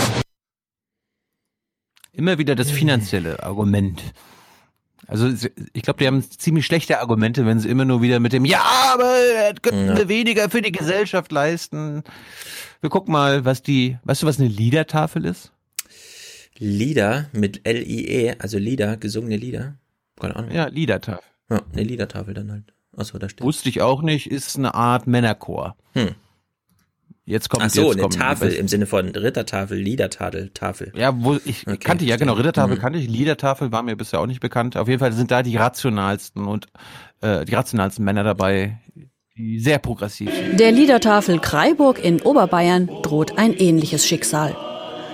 Immer 2.13 2.39
wieder 2.39 2.55
das 2.55 2.71
finanzielle 2.71 3.43
Argument. 3.43 4.01
Also 5.07 5.29
ich 5.73 5.83
glaube, 5.83 5.99
die 5.99 6.07
haben 6.07 6.23
ziemlich 6.23 6.65
schlechte 6.65 7.01
Argumente, 7.01 7.45
wenn 7.45 7.59
sie 7.59 7.69
immer 7.69 7.85
nur 7.85 8.03
wieder 8.03 8.21
mit 8.21 8.33
dem 8.33 8.45
Ja, 8.45 8.63
aber 8.95 9.15
äh, 9.49 9.53
könnten 9.61 9.89
Ja. 9.89 9.97
wir 9.99 10.09
weniger 10.09 10.49
für 10.49 10.63
die 10.63 10.73
Gesellschaft 10.73 11.33
leisten. 11.33 12.03
Wir 12.81 12.89
gucken 12.91 13.13
mal, 13.13 13.45
was 13.45 13.63
die, 13.63 13.99
weißt 14.05 14.23
du, 14.23 14.27
was 14.27 14.39
eine 14.39 14.49
Liedertafel 14.49 15.25
ist? 15.25 15.53
Lieder 16.59 17.29
mit 17.33 17.67
L-I-E, 17.67 18.37
also 18.39 18.59
Lieder, 18.59 18.97
gesungene 18.97 19.37
Lieder. 19.37 19.75
Keine 20.21 20.37
Ahnung. 20.37 20.51
Ja, 20.53 20.67
Liedertafel. 20.69 21.25
Ja, 21.51 21.61
eine 21.73 21.83
Liedertafel 21.83 22.35
dann 22.35 22.53
halt. 22.53 22.65
Achso, 22.97 23.19
da 23.19 23.29
steht. 23.29 23.43
Wusste 23.45 23.69
ich 23.69 23.81
auch 23.83 24.03
nicht, 24.03 24.31
ist 24.31 24.57
eine 24.57 24.75
Art 24.75 25.07
Männerchor. 25.07 25.77
Hm. 25.95 26.15
Jetzt 27.25 27.49
kommt 27.51 27.63
Ach 27.63 27.71
so, 27.71 27.93
jetzt 27.93 28.01
eine 28.01 28.09
die 28.09 28.19
Tafel 28.19 28.53
im 28.53 28.67
Sinne 28.67 28.87
von 28.87 29.09
Rittertafel, 29.11 29.79
Liedertafel, 29.79 30.51
Tafel. 30.55 30.93
Ja, 30.97 31.15
wo 31.17 31.39
ich 31.45 31.67
Okay, 31.67 31.77
kannte 31.77 32.05
ja 32.05 32.17
genau 32.17 32.33
Rittertafel 32.33 32.77
Mhm. 32.77 32.81
kannte 32.81 32.99
ich, 32.99 33.09
Liedertafel 33.09 33.71
war 33.71 33.83
mir 33.85 33.95
bisher 33.97 34.21
auch 34.21 34.27
nicht 34.27 34.41
bekannt. 34.41 34.77
Auf 34.77 34.89
jeden 34.89 34.99
Fall 34.99 35.13
sind 35.13 35.31
da 35.31 35.45
die 35.45 35.57
rationalsten 35.57 36.45
und 36.47 36.67
äh, 37.21 37.45
die 37.45 37.55
rationalsten 37.55 38.05
Männer 38.05 38.25
dabei, 38.25 38.81
die 39.37 39.61
sehr 39.61 39.79
progressiv 39.79 40.31
sind. 40.35 40.59
Der 40.59 40.73
Liedertafel 40.73 41.39
Kreiburg 41.39 42.05
in 42.05 42.21
Oberbayern 42.21 42.89
droht 43.03 43.39
ein 43.39 43.55
ähnliches 43.55 44.05
Schicksal. 44.05 44.57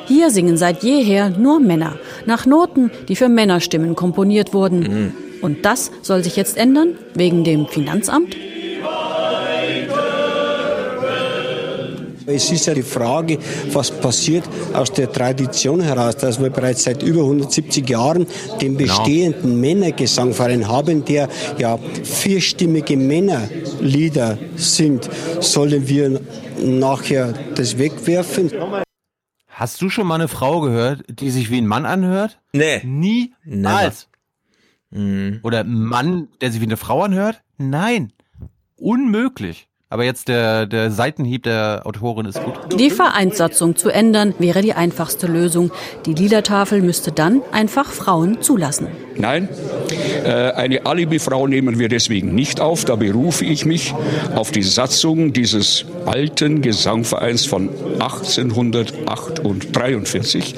Hier 0.07 0.31
singen 0.31 0.57
seit 0.57 0.83
jeher 0.83 1.29
nur 1.29 1.61
Männer, 1.61 1.99
nach 2.25 2.47
Noten, 2.47 2.91
die 3.09 3.17
für 3.17 3.29
Männerstimmen 3.29 3.95
komponiert 3.95 4.55
wurden. 4.55 5.13
Und 5.43 5.67
das 5.67 5.93
soll 6.01 6.25
sich 6.25 6.37
jetzt 6.37 6.57
ändern, 6.57 6.95
wegen 7.15 7.45
dem 7.45 7.67
Finanzamt? 7.67 8.35
Es 12.31 12.53
ist 12.53 12.67
ja 12.67 12.75
die 12.75 12.83
Frage, 12.83 13.39
was 13.73 13.91
passiert 13.91 14.45
aus 14.75 14.93
der 14.93 15.11
Tradition 15.11 15.81
heraus, 15.81 16.15
dass 16.17 16.39
wir 16.39 16.51
bereits 16.51 16.85
seit 16.85 17.03
über 17.03 17.23
170 17.23 17.89
Jahren 17.89 18.27
den 18.61 18.77
bestehenden 18.77 19.59
Männergesangverein 19.59 20.69
haben, 20.69 21.07
der 21.07 21.31
ja 21.57 21.79
vierstimmige 22.05 22.99
Männerlieder 22.99 24.37
sind. 24.57 25.09
Sollen 25.41 25.89
wir 25.89 26.21
nachher 26.63 27.33
das 27.55 27.79
wegwerfen? 27.79 28.53
Hast 29.47 29.81
du 29.81 29.89
schon 29.89 30.07
mal 30.07 30.17
eine 30.17 30.29
Frau 30.29 30.61
gehört, 30.61 31.05
die 31.09 31.31
sich 31.31 31.51
wie 31.51 31.63
ein 31.63 31.67
Mann 31.67 31.87
anhört? 31.87 32.39
Nee. 32.53 32.83
Niemals. 32.85 34.09
Mhm. 34.91 35.41
Oder 35.43 35.61
ein 35.61 35.83
Mann, 35.83 36.29
der 36.43 36.53
sich 36.53 36.61
wie 36.61 36.67
eine 36.67 36.77
Frau 36.77 37.03
anhört? 37.05 37.41
Nein. 37.57 38.13
Unmöglich. 38.77 39.68
Aber 39.91 40.05
jetzt 40.05 40.29
der, 40.29 40.67
der 40.67 40.91
Seitenhieb 40.91 41.45
der 41.45 41.81
Autorin 41.87 42.27
ist 42.27 42.45
gut. 42.45 42.79
Die 42.79 42.91
Vereinssatzung 42.91 43.75
zu 43.75 43.89
ändern 43.89 44.35
wäre 44.39 44.61
die 44.61 44.75
einfachste 44.75 45.27
Lösung. 45.27 45.71
Die 46.05 46.13
Liedertafel 46.13 46.83
müsste 46.83 47.11
dann 47.11 47.41
einfach 47.53 47.91
Frauen 47.91 48.43
zulassen. 48.43 48.89
Nein, 49.17 49.49
äh, 50.25 50.53
eine 50.53 50.85
Alibi-Frau 50.85 51.47
nehmen 51.47 51.79
wir 51.79 51.89
deswegen 51.89 52.35
nicht 52.35 52.61
auf. 52.61 52.85
Da 52.85 52.97
berufe 52.97 53.47
ich 53.47 53.65
mich 53.65 53.95
auf 54.35 54.51
die 54.51 54.63
Satzung 54.63 55.33
dieses 55.33 55.87
alten 56.05 56.61
Gesangvereins 56.61 57.47
von 57.47 57.71
1843. 57.99 60.55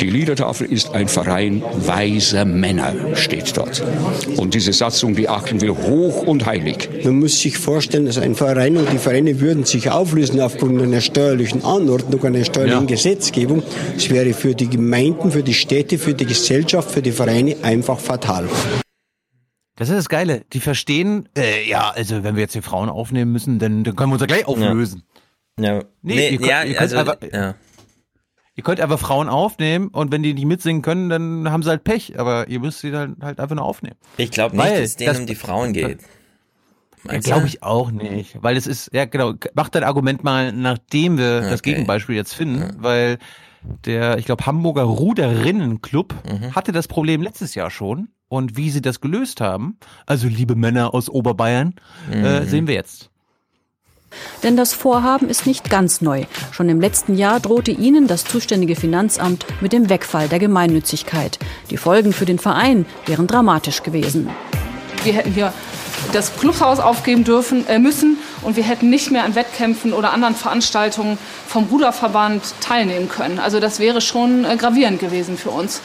Die 0.00 0.10
Liedertafel 0.10 0.66
ist 0.70 0.92
ein 0.92 1.06
Verein 1.06 1.62
weiser 1.86 2.44
Männer, 2.44 2.92
steht 3.14 3.56
dort. 3.56 3.84
Und 4.36 4.54
diese 4.54 4.72
Satzung, 4.72 5.14
die 5.14 5.28
achten 5.28 5.60
wir 5.60 5.78
hoch 5.78 6.22
und 6.22 6.46
heilig. 6.46 6.88
Man 7.04 7.20
muss 7.20 7.40
sich 7.40 7.58
vorstellen, 7.58 8.06
dass 8.06 8.18
ein 8.18 8.34
Verein 8.34 8.55
und 8.76 8.90
die 8.92 8.98
Vereine 8.98 9.40
würden 9.40 9.64
sich 9.64 9.90
auflösen 9.90 10.40
aufgrund 10.40 10.80
einer 10.82 11.00
steuerlichen 11.00 11.64
Anordnung, 11.64 12.22
einer 12.24 12.44
steuerlichen 12.44 12.80
Ja. 12.80 12.86
Gesetzgebung. 12.86 13.62
Es 13.96 14.08
wäre 14.10 14.32
für 14.32 14.54
die 14.54 14.68
Gemeinden, 14.68 15.30
für 15.30 15.42
die 15.42 15.54
Städte, 15.54 15.98
für 15.98 16.14
die 16.14 16.26
Gesellschaft, 16.26 16.90
für 16.90 17.02
die 17.02 17.12
Vereine 17.12 17.56
einfach 17.62 17.98
fatal. 17.98 18.48
Das 19.76 19.88
ist 19.90 19.96
das 19.96 20.08
Geile. 20.08 20.42
Die 20.52 20.60
verstehen, 20.60 21.28
äh, 21.36 21.68
ja, 21.68 21.90
also 21.90 22.24
wenn 22.24 22.34
wir 22.36 22.42
jetzt 22.42 22.54
hier 22.54 22.62
Frauen 22.62 22.88
aufnehmen 22.88 23.30
müssen, 23.32 23.58
dann, 23.58 23.84
dann 23.84 23.94
können 23.94 24.10
wir 24.10 24.14
uns 24.14 24.22
ja 24.22 24.26
gleich 24.26 24.46
auflösen. 24.46 25.02
Ja. 25.60 25.80
Nee, 25.80 26.14
Nee, 26.14 26.28
ihr 26.30 26.38
könnt, 26.38 26.50
ja, 26.50 26.62
ihr 26.64 26.74
könnt 26.74 26.94
also, 26.94 26.96
einfach, 26.96 27.16
ja. 27.32 27.54
Ihr 28.54 28.62
könnt 28.64 28.80
einfach 28.80 28.98
Frauen 28.98 29.28
aufnehmen 29.28 29.88
und 29.88 30.10
wenn 30.12 30.22
die 30.22 30.32
nicht 30.32 30.46
mitsingen 30.46 30.80
können, 30.80 31.10
dann 31.10 31.50
haben 31.52 31.62
sie 31.62 31.68
halt 31.68 31.84
Pech. 31.84 32.18
Aber 32.18 32.48
ihr 32.48 32.58
müsst 32.58 32.80
sie 32.80 32.90
dann 32.90 33.16
halt 33.20 33.38
einfach 33.38 33.54
nur 33.54 33.66
aufnehmen. 33.66 33.96
Ich 34.16 34.30
glaube 34.30 34.56
nicht, 34.56 34.64
Weil 34.64 34.72
dass 34.80 34.80
es 34.90 34.96
denen 34.96 35.08
das- 35.08 35.18
um 35.20 35.26
die 35.26 35.34
Frauen 35.34 35.72
geht. 35.74 35.98
Ja, 37.10 37.18
glaube 37.18 37.46
ich 37.46 37.62
auch 37.62 37.90
nicht. 37.90 38.36
Weil 38.42 38.56
es 38.56 38.66
ist, 38.66 38.90
ja 38.92 39.04
genau, 39.04 39.34
mach 39.54 39.68
dein 39.68 39.84
Argument 39.84 40.24
mal, 40.24 40.52
nachdem 40.52 41.18
wir 41.18 41.42
das 41.42 41.60
Okay. 41.60 41.72
Gegenbeispiel 41.72 42.16
jetzt 42.16 42.34
finden, 42.34 42.76
weil 42.82 43.18
der, 43.84 44.18
ich 44.18 44.26
glaube, 44.26 44.46
Hamburger 44.46 44.82
Ruderinnenclub 44.84 46.14
Mhm. 46.24 46.54
hatte 46.54 46.72
das 46.72 46.88
Problem 46.88 47.22
letztes 47.22 47.54
Jahr 47.54 47.70
schon. 47.70 48.08
Und 48.28 48.56
wie 48.56 48.70
sie 48.70 48.82
das 48.82 49.00
gelöst 49.00 49.40
haben, 49.40 49.78
also 50.04 50.26
liebe 50.26 50.56
Männer 50.56 50.94
aus 50.94 51.08
Oberbayern, 51.08 51.74
äh, 52.12 52.40
Mhm. 52.40 52.48
sehen 52.48 52.66
wir 52.66 52.74
jetzt. 52.74 53.10
Denn 54.42 54.56
das 54.56 54.72
Vorhaben 54.72 55.28
ist 55.28 55.46
nicht 55.46 55.68
ganz 55.68 56.00
neu. 56.00 56.24
Schon 56.52 56.68
im 56.68 56.80
letzten 56.80 57.16
Jahr 57.16 57.38
drohte 57.40 57.70
ihnen 57.70 58.06
das 58.06 58.24
zuständige 58.24 58.74
Finanzamt 58.76 59.44
mit 59.60 59.72
dem 59.72 59.90
Wegfall 59.90 60.28
der 60.28 60.38
Gemeinnützigkeit. 60.38 61.38
Die 61.70 61.76
Folgen 61.76 62.12
für 62.12 62.24
den 62.24 62.38
Verein 62.38 62.86
wären 63.04 63.26
dramatisch 63.26 63.82
gewesen. 63.82 64.30
Wir 65.04 65.12
hätten 65.12 65.32
hier 65.32 65.52
das 66.12 66.36
Clubhaus 66.36 66.78
aufgeben 66.78 67.24
dürfen, 67.24 67.66
äh, 67.66 67.78
müssen 67.78 68.18
und 68.42 68.56
wir 68.56 68.64
hätten 68.64 68.90
nicht 68.90 69.10
mehr 69.10 69.24
an 69.24 69.34
Wettkämpfen 69.34 69.92
oder 69.92 70.12
anderen 70.12 70.34
Veranstaltungen 70.34 71.18
vom 71.46 71.64
Ruderverband 71.64 72.42
teilnehmen 72.60 73.08
können. 73.08 73.38
Also 73.38 73.60
das 73.60 73.78
wäre 73.78 74.00
schon 74.00 74.44
äh, 74.44 74.56
gravierend 74.56 75.00
gewesen 75.00 75.36
für 75.36 75.50
uns. 75.50 75.80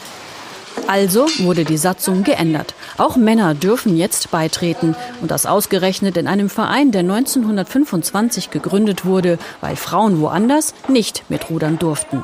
Also 0.88 1.28
wurde 1.40 1.66
die 1.66 1.78
Satzung 1.78 2.24
geändert. 2.24 2.74
Auch 2.98 3.16
Männer 3.16 3.54
dürfen 3.54 3.98
jetzt 3.98 4.32
beitreten. 4.32 4.96
Und 5.22 5.32
das 5.32 5.46
ausgerechnet 5.46 6.18
in 6.18 6.28
einem 6.28 6.50
Verein, 6.50 6.92
der 6.92 7.02
1925 7.02 8.52
gegründet 8.52 9.06
wurde, 9.06 9.38
weil 9.60 9.76
Frauen 9.76 10.22
woanders 10.22 10.74
nicht 10.88 11.24
mit 11.30 11.50
rudern 11.50 11.78
durften. 11.78 12.24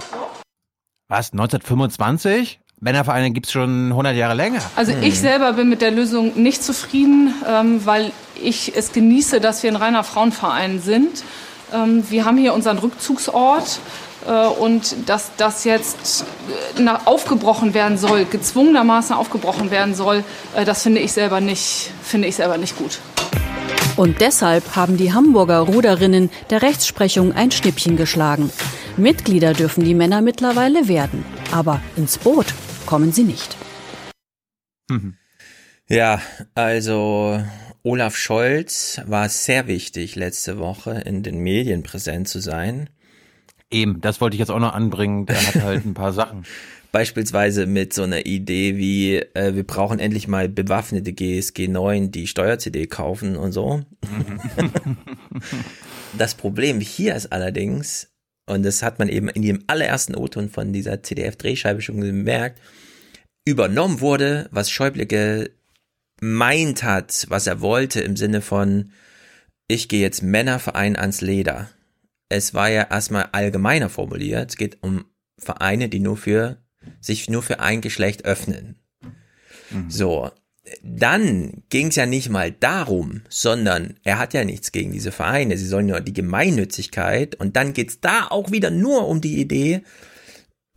Was, 1.09 1.31
1925? 1.31 2.59
Männervereine 2.79 3.31
gibt's 3.31 3.51
schon 3.51 3.87
100 3.89 4.15
Jahre 4.15 4.35
länger. 4.35 4.59
Also 4.75 4.93
ich 5.01 5.19
selber 5.19 5.53
bin 5.53 5.67
mit 5.67 5.81
der 5.81 5.89
Lösung 5.91 6.33
nicht 6.35 6.63
zufrieden, 6.63 7.33
ähm, 7.47 7.81
weil 7.85 8.11
ich 8.41 8.73
es 8.75 8.91
genieße, 8.91 9.39
dass 9.41 9.63
wir 9.63 9.71
ein 9.71 9.75
reiner 9.75 10.03
Frauenverein 10.03 10.79
sind. 10.79 11.23
Ähm, 11.73 12.03
wir 12.09 12.25
haben 12.25 12.37
hier 12.37 12.53
unseren 12.53 12.77
Rückzugsort 12.77 13.79
äh, 14.27 14.31
und 14.45 14.95
dass 15.09 15.31
das 15.37 15.63
jetzt 15.63 16.23
äh, 16.77 16.81
nach- 16.81 17.07
aufgebrochen 17.07 17.73
werden 17.73 17.97
soll, 17.97 18.25
gezwungenermaßen 18.25 19.15
aufgebrochen 19.15 19.71
werden 19.71 19.95
soll, 19.95 20.23
äh, 20.55 20.63
das 20.63 20.83
finde 20.83 21.01
ich 21.01 21.11
selber 21.13 21.41
nicht, 21.41 21.89
finde 22.03 22.27
ich 22.27 22.35
selber 22.35 22.59
nicht 22.59 22.77
gut. 22.77 22.99
Und 23.95 24.21
deshalb 24.21 24.75
haben 24.75 24.97
die 24.97 25.13
Hamburger 25.13 25.61
Ruderinnen 25.61 26.29
der 26.51 26.61
Rechtsprechung 26.61 27.33
ein 27.33 27.49
Schnippchen 27.49 27.97
geschlagen. 27.97 28.51
Mitglieder 28.97 29.53
dürfen 29.53 29.83
die 29.83 29.95
Männer 29.95 30.21
mittlerweile 30.21 30.87
werden. 30.87 31.25
Aber 31.51 31.81
ins 31.95 32.19
Boot 32.19 32.45
kommen 32.87 33.11
sie 33.11 33.23
nicht. 33.23 33.55
Ja, 35.89 36.21
also 36.53 37.41
Olaf 37.81 38.17
Scholz 38.17 38.99
war 39.05 39.29
sehr 39.29 39.67
wichtig, 39.67 40.17
letzte 40.17 40.59
Woche 40.59 40.91
in 41.05 41.23
den 41.23 41.39
Medien 41.39 41.81
präsent 41.81 42.27
zu 42.27 42.41
sein. 42.41 42.89
Eben, 43.71 44.01
das 44.01 44.19
wollte 44.19 44.35
ich 44.35 44.39
jetzt 44.39 44.51
auch 44.51 44.59
noch 44.59 44.73
anbringen. 44.73 45.25
Der 45.25 45.37
hat 45.37 45.55
halt 45.63 45.85
ein 45.85 45.93
paar 45.93 46.11
Sachen. 46.11 46.43
Beispielsweise 46.91 47.67
mit 47.67 47.93
so 47.93 48.03
einer 48.03 48.25
Idee 48.25 48.75
wie, 48.75 49.17
äh, 49.17 49.55
wir 49.55 49.65
brauchen 49.65 49.99
endlich 49.99 50.27
mal 50.27 50.49
bewaffnete 50.49 51.13
GSG 51.13 51.69
9, 51.69 52.11
die 52.11 52.27
Steuer-CD 52.27 52.87
kaufen 52.87 53.37
und 53.37 53.53
so. 53.53 53.81
das 56.17 56.35
Problem 56.35 56.81
hier 56.81 57.15
ist 57.15 57.31
allerdings, 57.31 58.09
und 58.47 58.63
das 58.63 58.81
hat 58.81 58.97
man 58.97 59.09
eben 59.09 59.27
in 59.29 59.41
dem 59.43 59.63
allerersten 59.67 60.15
O-Ton 60.15 60.49
von 60.49 60.73
dieser 60.73 61.03
CDF-Drehscheibe 61.03 61.81
schon 61.81 62.01
gemerkt, 62.01 62.59
übernommen 63.45 64.01
wurde, 64.01 64.47
was 64.51 64.71
Schäuble 64.71 65.05
gemeint 66.19 66.83
hat, 66.83 67.25
was 67.29 67.47
er 67.47 67.61
wollte 67.61 68.01
im 68.01 68.15
Sinne 68.15 68.41
von, 68.41 68.91
ich 69.67 69.89
gehe 69.89 70.01
jetzt 70.01 70.23
Männerverein 70.23 70.95
ans 70.95 71.21
Leder. 71.21 71.69
Es 72.29 72.53
war 72.53 72.69
ja 72.69 72.83
erstmal 72.83 73.29
allgemeiner 73.31 73.89
formuliert, 73.89 74.51
es 74.51 74.57
geht 74.57 74.81
um 74.81 75.05
Vereine, 75.37 75.89
die 75.89 75.99
nur 75.99 76.17
für 76.17 76.57
sich 77.01 77.29
nur 77.29 77.43
für 77.43 77.59
ein 77.59 77.81
Geschlecht 77.81 78.25
öffnen. 78.25 78.75
So, 79.89 80.31
dann 80.83 81.63
ging 81.69 81.87
es 81.87 81.95
ja 81.95 82.05
nicht 82.05 82.29
mal 82.29 82.51
darum, 82.51 83.21
sondern 83.29 83.95
er 84.03 84.19
hat 84.19 84.33
ja 84.33 84.43
nichts 84.43 84.71
gegen 84.71 84.91
diese 84.91 85.11
Vereine, 85.11 85.57
sie 85.57 85.67
sollen 85.67 85.87
nur 85.87 86.01
die 86.01 86.13
Gemeinnützigkeit. 86.13 87.35
Und 87.35 87.55
dann 87.55 87.73
geht's 87.73 87.99
da 87.99 88.27
auch 88.29 88.51
wieder 88.51 88.69
nur 88.69 89.07
um 89.07 89.21
die 89.21 89.39
Idee, 89.39 89.81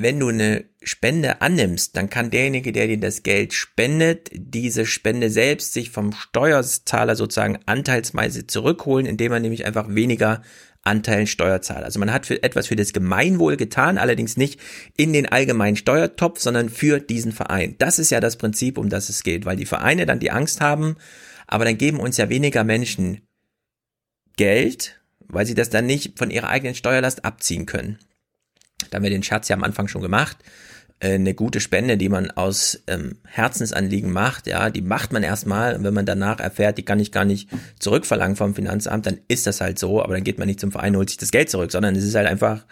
wenn 0.03 0.19
du 0.19 0.29
eine 0.29 0.65
Spende 0.83 1.43
annimmst, 1.43 1.95
dann 1.97 2.09
kann 2.09 2.31
derjenige, 2.31 2.73
der 2.73 2.87
dir 2.87 2.99
das 2.99 3.23
Geld 3.23 3.53
spendet, 3.53 4.31
diese 4.33 4.87
Spende 4.87 5.29
selbst 5.29 5.75
sich 5.75 5.91
vom 5.91 6.13
Steuerzahler 6.13 7.17
sozusagen 7.17 7.59
anteilsweise 7.67 8.47
zurückholen, 8.47 9.05
indem 9.05 9.33
er 9.33 9.41
nämlich 9.41 9.67
einfach 9.67 9.95
weniger 9.95 10.43
Anteilen 10.83 11.27
Steuer 11.27 11.61
zahlt. 11.61 11.85
Also 11.85 11.99
man 11.99 12.13
hat 12.13 12.27
für 12.27 12.43
etwas 12.43 12.69
für 12.69 12.77
das 12.77 12.93
Gemeinwohl 12.93 13.57
getan, 13.57 13.99
allerdings 13.99 14.37
nicht 14.37 14.59
in 14.97 15.13
den 15.13 15.27
allgemeinen 15.27 15.77
Steuertopf, 15.77 16.41
sondern 16.41 16.71
für 16.71 17.01
diesen 17.01 17.33
Verein. 17.33 17.77
Das 17.79 17.99
ist 17.99 18.11
ja 18.11 18.21
das 18.21 18.37
Prinzip, 18.37 18.79
um 18.79 18.89
das 18.89 19.09
es 19.09 19.23
geht, 19.23 19.45
weil 19.45 19.57
die 19.57 19.67
Vereine 19.67 20.07
dann 20.07 20.21
die 20.21 20.31
Angst 20.31 20.61
haben, 20.61 20.97
aber 21.47 21.65
dann 21.65 21.77
geben 21.77 22.01
uns 22.01 22.17
ja 22.17 22.29
weniger 22.29 22.65
Menschen 22.65 23.21
Geld, 24.37 25.01
weil 25.21 25.45
sie 25.45 25.55
das 25.55 25.69
dann 25.69 25.87
nicht 25.87 26.19
von 26.19 26.31
ihrer 26.31 26.49
eigenen 26.49 26.75
Steuerlast 26.75 27.25
abziehen 27.25 27.67
können. 27.67 27.99
Da 28.89 28.97
haben 28.97 29.03
wir 29.03 29.11
den 29.11 29.23
Scherz 29.23 29.49
ja 29.49 29.57
am 29.57 29.65
Anfang 29.65 29.87
schon 29.89 30.01
gemacht. 30.01 30.39
Äh, 31.01 31.15
eine 31.15 31.35
gute 31.35 31.61
Spende, 31.61 31.97
die 31.97 32.11
man 32.11 32.31
aus 32.31 32.83
ähm, 32.87 33.17
Herzensanliegen 33.27 34.13
macht, 34.13 34.47
ja, 34.47 34.69
die 34.71 34.83
macht 34.83 35.13
man 35.13 35.23
erstmal 35.23 35.75
und 35.75 35.83
wenn 35.83 35.95
man 35.95 36.07
danach 36.07 36.41
erfährt, 36.41 36.77
die 36.77 36.85
kann 36.85 37.01
ich 37.01 37.11
gar 37.11 37.25
nicht 37.25 37.49
zurückverlangen 37.79 38.37
vom 38.37 38.55
Finanzamt, 38.55 39.07
dann 39.07 39.19
ist 39.27 39.47
das 39.47 39.63
halt 39.63 39.79
so, 39.79 40.03
aber 40.03 40.15
dann 40.15 40.25
geht 40.25 40.39
man 40.39 40.47
nicht 40.47 40.61
zum 40.61 40.73
Verein 40.73 40.93
und 40.93 40.99
holt 40.99 41.09
sich 41.11 41.19
das 41.19 41.31
Geld 41.31 41.49
zurück, 41.49 41.73
sondern 41.73 41.97
es 41.97 42.05
ist 42.05 42.15
halt 42.15 42.29
einfach, 42.29 42.67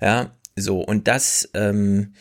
ja, 0.00 0.32
so. 0.56 0.80
Und 0.80 1.06
das, 1.06 1.50
ähm, 1.52 2.14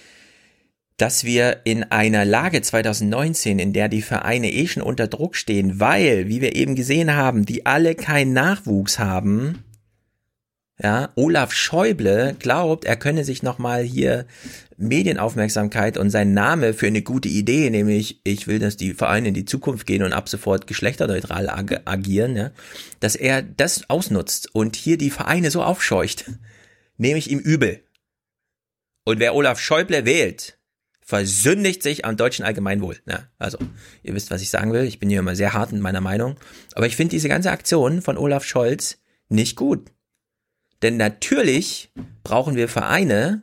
dass 0.97 1.23
wir 1.23 1.61
in 1.63 1.83
einer 1.83 2.25
Lage 2.25 2.61
2019, 2.61 3.57
in 3.57 3.71
der 3.71 3.87
die 3.87 4.01
Vereine 4.01 4.51
eh 4.51 4.67
schon 4.67 4.83
unter 4.83 5.07
Druck 5.07 5.37
stehen, 5.37 5.79
weil, 5.79 6.27
wie 6.27 6.41
wir 6.41 6.55
eben 6.55 6.75
gesehen 6.75 7.15
haben, 7.15 7.45
die 7.45 7.65
alle 7.65 7.95
keinen 7.95 8.33
Nachwuchs 8.33 8.99
haben, 8.99 9.63
ja, 10.81 11.09
Olaf 11.15 11.53
Schäuble 11.53 12.35
glaubt, 12.37 12.83
er 12.83 12.97
könne 12.97 13.23
sich 13.23 13.43
nochmal 13.43 13.83
hier 13.83 14.25
Medienaufmerksamkeit 14.77 15.97
und 15.97 16.09
sein 16.09 16.33
Name 16.33 16.73
für 16.73 16.87
eine 16.87 17.01
gute 17.01 17.29
Idee, 17.29 17.69
nämlich 17.69 18.19
ich 18.25 18.47
will, 18.47 18.59
dass 18.59 18.75
die 18.75 18.93
Vereine 18.93 19.29
in 19.29 19.33
die 19.33 19.45
Zukunft 19.45 19.87
gehen 19.87 20.03
und 20.03 20.11
ab 20.11 20.27
sofort 20.27 20.67
geschlechterneutral 20.67 21.49
ag 21.49 21.81
agieren, 21.85 22.35
ja, 22.35 22.51
dass 22.99 23.15
er 23.15 23.41
das 23.41 23.89
ausnutzt 23.89 24.53
und 24.53 24.75
hier 24.75 24.97
die 24.97 25.11
Vereine 25.11 25.49
so 25.49 25.63
aufscheucht, 25.63 26.25
nehme 26.97 27.19
ich 27.19 27.31
ihm 27.31 27.39
übel. 27.39 27.81
Und 29.05 29.19
wer 29.19 29.33
Olaf 29.33 29.59
Schäuble 29.61 30.05
wählt, 30.05 30.57
versündigt 30.99 31.83
sich 31.83 32.03
am 32.03 32.17
deutschen 32.17 32.43
Allgemeinwohl. 32.43 32.97
Ja, 33.07 33.29
also, 33.37 33.59
ihr 34.03 34.13
wisst, 34.15 34.31
was 34.31 34.41
ich 34.41 34.49
sagen 34.49 34.73
will. 34.73 34.83
Ich 34.83 34.99
bin 34.99 35.09
hier 35.09 35.19
immer 35.19 35.35
sehr 35.35 35.53
hart 35.53 35.71
in 35.71 35.79
meiner 35.79 36.01
Meinung. 36.01 36.35
Aber 36.73 36.87
ich 36.87 36.95
finde 36.95 37.11
diese 37.11 37.29
ganze 37.29 37.51
Aktion 37.51 38.01
von 38.01 38.17
Olaf 38.17 38.43
Scholz 38.43 38.97
nicht 39.29 39.55
gut. 39.55 39.91
Denn 40.85 40.97
natürlich 40.97 41.91
brauchen 42.23 42.55
wir 42.55 42.69
Vereine, 42.69 43.41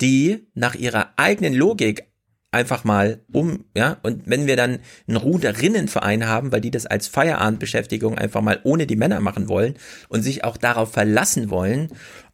die 0.00 0.48
nach 0.54 0.74
ihrer 0.74 1.10
eigenen 1.14 1.54
Logik 1.54 2.08
einfach 2.50 2.82
mal 2.82 3.20
um, 3.30 3.64
ja, 3.76 3.98
und 4.02 4.22
wenn 4.26 4.48
wir 4.48 4.56
dann 4.56 4.80
einen 5.06 5.16
Ruderinnenverein 5.16 6.26
haben, 6.26 6.50
weil 6.50 6.60
die 6.60 6.72
das 6.72 6.86
als 6.86 7.06
Feierabendbeschäftigung 7.06 8.18
einfach 8.18 8.40
mal 8.40 8.58
ohne 8.64 8.88
die 8.88 8.96
Männer 8.96 9.20
machen 9.20 9.46
wollen 9.46 9.74
und 10.08 10.22
sich 10.22 10.42
auch 10.42 10.56
darauf 10.56 10.90
verlassen 10.90 11.48
wollen, 11.48 11.90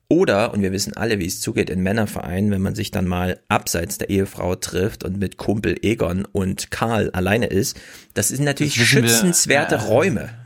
oder, 0.09 0.55
und 0.55 0.63
wir 0.63 0.73
wissen 0.73 0.97
alle, 0.97 1.19
wie 1.19 1.27
es 1.27 1.43
zugeht 1.43 1.69
in 1.69 1.83
Männervereinen, 1.83 2.51
wenn 2.51 2.63
man 2.63 2.75
sich 2.75 2.91
dann 2.91 3.07
mal 3.07 3.41
abseits 3.49 3.99
der 3.99 4.09
Ehefrau 4.09 4.55
trifft 4.55 5.05
und 5.05 5.19
mit 5.19 5.37
Kumpel 5.37 5.77
Egon 5.83 6.25
und 6.25 6.71
Karl 6.71 7.11
alleine 7.11 7.49
ist, 7.49 7.79
das 8.15 8.29
sind 8.29 8.45
natürlich 8.45 8.79
das 8.79 8.87
schützenswerte 8.87 9.75
wir, 9.75 9.83
ja, 9.83 9.85
Räume. 9.85 10.46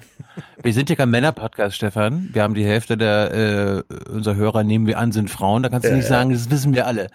Wir 0.62 0.72
sind 0.72 0.90
ja 0.90 0.96
kein 0.96 1.10
Männer-Podcast, 1.10 1.76
Stefan. 1.76 2.30
Wir 2.32 2.42
haben 2.42 2.54
die 2.54 2.64
Hälfte 2.64 2.96
der 2.96 3.84
äh, 3.88 4.10
unserer 4.10 4.36
Hörer, 4.36 4.64
nehmen 4.64 4.86
wir 4.86 4.98
an, 4.98 5.12
sind 5.12 5.30
Frauen. 5.30 5.62
Da 5.62 5.68
kannst 5.68 5.86
du 5.86 5.92
äh, 5.92 5.96
nicht 5.96 6.08
sagen, 6.08 6.32
das 6.32 6.50
wissen 6.50 6.74
wir 6.74 6.86
alle. 6.86 7.08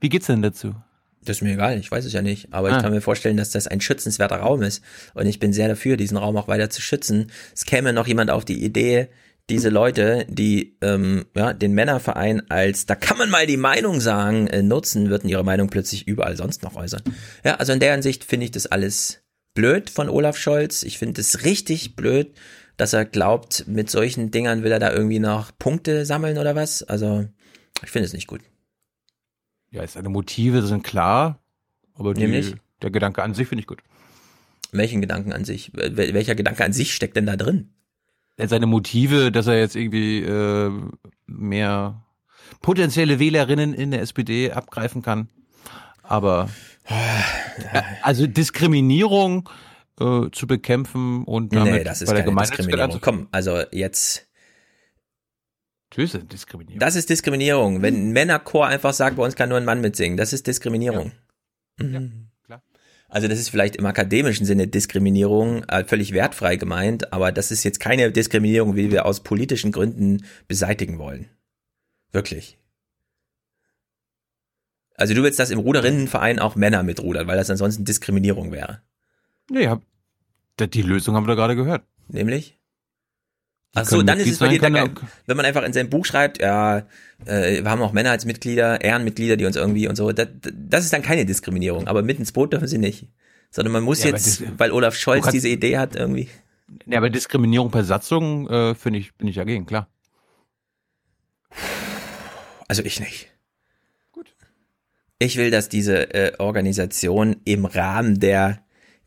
Wie 0.00 0.08
geht's 0.08 0.26
denn 0.26 0.42
dazu? 0.42 0.74
Das 1.24 1.38
ist 1.38 1.42
mir 1.42 1.54
egal, 1.54 1.78
ich 1.78 1.90
weiß 1.90 2.04
es 2.04 2.12
ja 2.12 2.22
nicht. 2.22 2.52
Aber 2.52 2.70
ah. 2.70 2.76
ich 2.76 2.82
kann 2.82 2.92
mir 2.92 3.00
vorstellen, 3.00 3.36
dass 3.36 3.50
das 3.50 3.66
ein 3.66 3.80
schützenswerter 3.80 4.36
Raum 4.36 4.62
ist. 4.62 4.82
Und 5.14 5.26
ich 5.26 5.38
bin 5.38 5.52
sehr 5.52 5.68
dafür, 5.68 5.96
diesen 5.96 6.16
Raum 6.16 6.36
auch 6.36 6.48
weiter 6.48 6.70
zu 6.70 6.82
schützen. 6.82 7.30
Es 7.54 7.64
käme 7.64 7.92
noch 7.92 8.06
jemand 8.06 8.30
auf 8.30 8.44
die 8.44 8.62
Idee, 8.62 9.08
diese 9.50 9.68
Leute, 9.68 10.24
die 10.28 10.76
ähm, 10.80 11.26
ja, 11.36 11.52
den 11.52 11.72
Männerverein 11.72 12.50
als, 12.50 12.86
da 12.86 12.94
kann 12.94 13.18
man 13.18 13.28
mal 13.28 13.46
die 13.46 13.58
Meinung 13.58 14.00
sagen, 14.00 14.46
äh, 14.46 14.62
nutzen, 14.62 15.10
würden 15.10 15.28
ihre 15.28 15.44
Meinung 15.44 15.68
plötzlich 15.68 16.08
überall 16.08 16.36
sonst 16.36 16.62
noch 16.62 16.76
äußern. 16.76 17.02
Ja, 17.44 17.56
also 17.56 17.72
in 17.72 17.80
der 17.80 17.92
Hinsicht 17.92 18.24
finde 18.24 18.44
ich 18.44 18.52
das 18.52 18.66
alles 18.66 19.23
blöd 19.54 19.88
von 19.90 20.08
Olaf 20.08 20.36
Scholz. 20.36 20.82
Ich 20.82 20.98
finde 20.98 21.20
es 21.20 21.44
richtig 21.44 21.96
blöd, 21.96 22.32
dass 22.76 22.92
er 22.92 23.04
glaubt, 23.04 23.66
mit 23.66 23.88
solchen 23.88 24.30
Dingern 24.30 24.62
will 24.62 24.72
er 24.72 24.80
da 24.80 24.92
irgendwie 24.92 25.20
noch 25.20 25.52
Punkte 25.58 26.04
sammeln 26.04 26.38
oder 26.38 26.54
was. 26.56 26.82
Also, 26.82 27.26
ich 27.82 27.90
finde 27.90 28.06
es 28.06 28.12
nicht 28.12 28.26
gut. 28.26 28.40
Ja, 29.70 29.86
seine 29.86 30.08
Motive 30.08 30.62
sind 30.62 30.82
klar, 30.82 31.40
aber 31.94 32.14
die, 32.14 32.54
der 32.82 32.90
Gedanke 32.90 33.22
an 33.22 33.34
sich 33.34 33.48
finde 33.48 33.60
ich 33.60 33.66
gut. 33.66 33.82
Welchen 34.72 35.00
Gedanken 35.00 35.32
an 35.32 35.44
sich? 35.44 35.70
Welcher 35.72 36.34
Gedanke 36.34 36.64
an 36.64 36.72
sich 36.72 36.94
steckt 36.94 37.16
denn 37.16 37.26
da 37.26 37.36
drin? 37.36 37.70
Seine 38.36 38.66
Motive, 38.66 39.30
dass 39.30 39.46
er 39.46 39.58
jetzt 39.58 39.76
irgendwie 39.76 40.22
äh, 40.22 40.70
mehr 41.26 42.04
potenzielle 42.60 43.20
Wählerinnen 43.20 43.72
in 43.72 43.92
der 43.92 44.00
SPD 44.00 44.50
abgreifen 44.50 45.02
kann. 45.02 45.28
Aber 46.02 46.50
also 48.02 48.26
Diskriminierung 48.26 49.48
äh, 50.00 50.30
zu 50.32 50.46
bekämpfen 50.46 51.24
und 51.24 51.54
damit 51.54 51.72
nee, 51.72 51.84
das 51.84 52.02
ist 52.02 52.10
bei 52.10 52.22
der 52.22 52.34
Diskriminierung. 52.34 53.00
Komm, 53.00 53.28
also 53.30 53.62
jetzt. 53.70 54.28
Tschüss, 55.90 56.18
Diskriminierung. 56.30 56.80
Das 56.80 56.96
ist 56.96 57.08
Diskriminierung. 57.08 57.80
Wenn 57.80 58.08
ein 58.08 58.12
Männerchor 58.12 58.66
einfach 58.66 58.92
sagt, 58.92 59.16
bei 59.16 59.24
uns 59.24 59.36
kann 59.36 59.48
nur 59.48 59.58
ein 59.58 59.64
Mann 59.64 59.80
mitsingen, 59.80 60.16
das 60.16 60.32
ist 60.32 60.46
Diskriminierung. 60.46 61.12
Ja. 61.80 61.86
Mhm. 61.86 61.94
ja 61.94 62.02
klar. 62.44 62.62
Also 63.08 63.28
das 63.28 63.38
ist 63.38 63.48
vielleicht 63.48 63.76
im 63.76 63.86
akademischen 63.86 64.44
Sinne 64.44 64.66
Diskriminierung, 64.66 65.62
äh, 65.64 65.84
völlig 65.84 66.12
wertfrei 66.12 66.56
gemeint, 66.56 67.12
aber 67.12 67.30
das 67.30 67.52
ist 67.52 67.62
jetzt 67.62 67.78
keine 67.78 68.10
Diskriminierung, 68.10 68.74
wie 68.74 68.90
wir 68.90 69.06
aus 69.06 69.22
politischen 69.22 69.70
Gründen 69.70 70.24
beseitigen 70.48 70.98
wollen. 70.98 71.28
Wirklich. 72.10 72.58
Also 74.94 75.14
du 75.14 75.22
willst, 75.22 75.38
dass 75.38 75.50
im 75.50 75.58
Ruderinnenverein 75.58 76.38
auch 76.38 76.54
Männer 76.54 76.82
mitrudern, 76.82 77.26
weil 77.26 77.36
das 77.36 77.50
ansonsten 77.50 77.84
Diskriminierung 77.84 78.52
wäre. 78.52 78.80
Ja, 79.50 79.80
die 80.58 80.82
Lösung 80.82 81.16
haben 81.16 81.24
wir 81.24 81.28
da 81.28 81.34
gerade 81.34 81.56
gehört. 81.56 81.82
Nämlich? 82.08 82.58
Ach 83.76 83.84
so, 83.84 84.02
dann 84.02 84.20
ist 84.20 84.30
es 84.30 84.38
bei 84.38 84.48
dir, 84.48 84.60
kann, 84.60 84.72
wenn 85.26 85.36
man 85.36 85.44
einfach 85.44 85.64
in 85.64 85.72
seinem 85.72 85.90
Buch 85.90 86.06
schreibt, 86.06 86.40
ja, 86.40 86.86
äh, 87.26 87.62
wir 87.62 87.68
haben 87.68 87.82
auch 87.82 87.92
Männer 87.92 88.12
als 88.12 88.24
Mitglieder, 88.24 88.80
Ehrenmitglieder, 88.80 89.36
die 89.36 89.46
uns 89.46 89.56
irgendwie 89.56 89.88
und 89.88 89.96
so, 89.96 90.12
das, 90.12 90.28
das 90.52 90.84
ist 90.84 90.92
dann 90.92 91.02
keine 91.02 91.26
Diskriminierung, 91.26 91.88
aber 91.88 92.02
mit 92.02 92.20
ins 92.20 92.30
Boot 92.30 92.52
dürfen 92.52 92.68
sie 92.68 92.78
nicht. 92.78 93.08
Sondern 93.50 93.72
man 93.72 93.82
muss 93.82 94.04
ja, 94.04 94.10
jetzt, 94.10 94.44
weil 94.58 94.70
Olaf 94.70 94.94
Scholz 94.94 95.28
diese 95.28 95.48
Idee 95.48 95.78
hat, 95.78 95.96
irgendwie. 95.96 96.28
Ja, 96.86 96.98
aber 96.98 97.10
Diskriminierung 97.10 97.72
per 97.72 97.84
Satzung, 97.84 98.48
äh, 98.48 98.74
finde 98.76 99.00
ich, 99.00 99.14
bin 99.14 99.26
ich 99.26 99.36
dagegen, 99.36 99.66
klar. 99.66 99.88
Also 102.68 102.82
ich 102.82 103.00
nicht. 103.00 103.33
Ich 105.18 105.36
will, 105.36 105.50
dass 105.50 105.68
diese 105.68 106.14
äh, 106.14 106.32
Organisation 106.38 107.36
im 107.44 107.64
Rahmen 107.64 108.20
der 108.20 108.60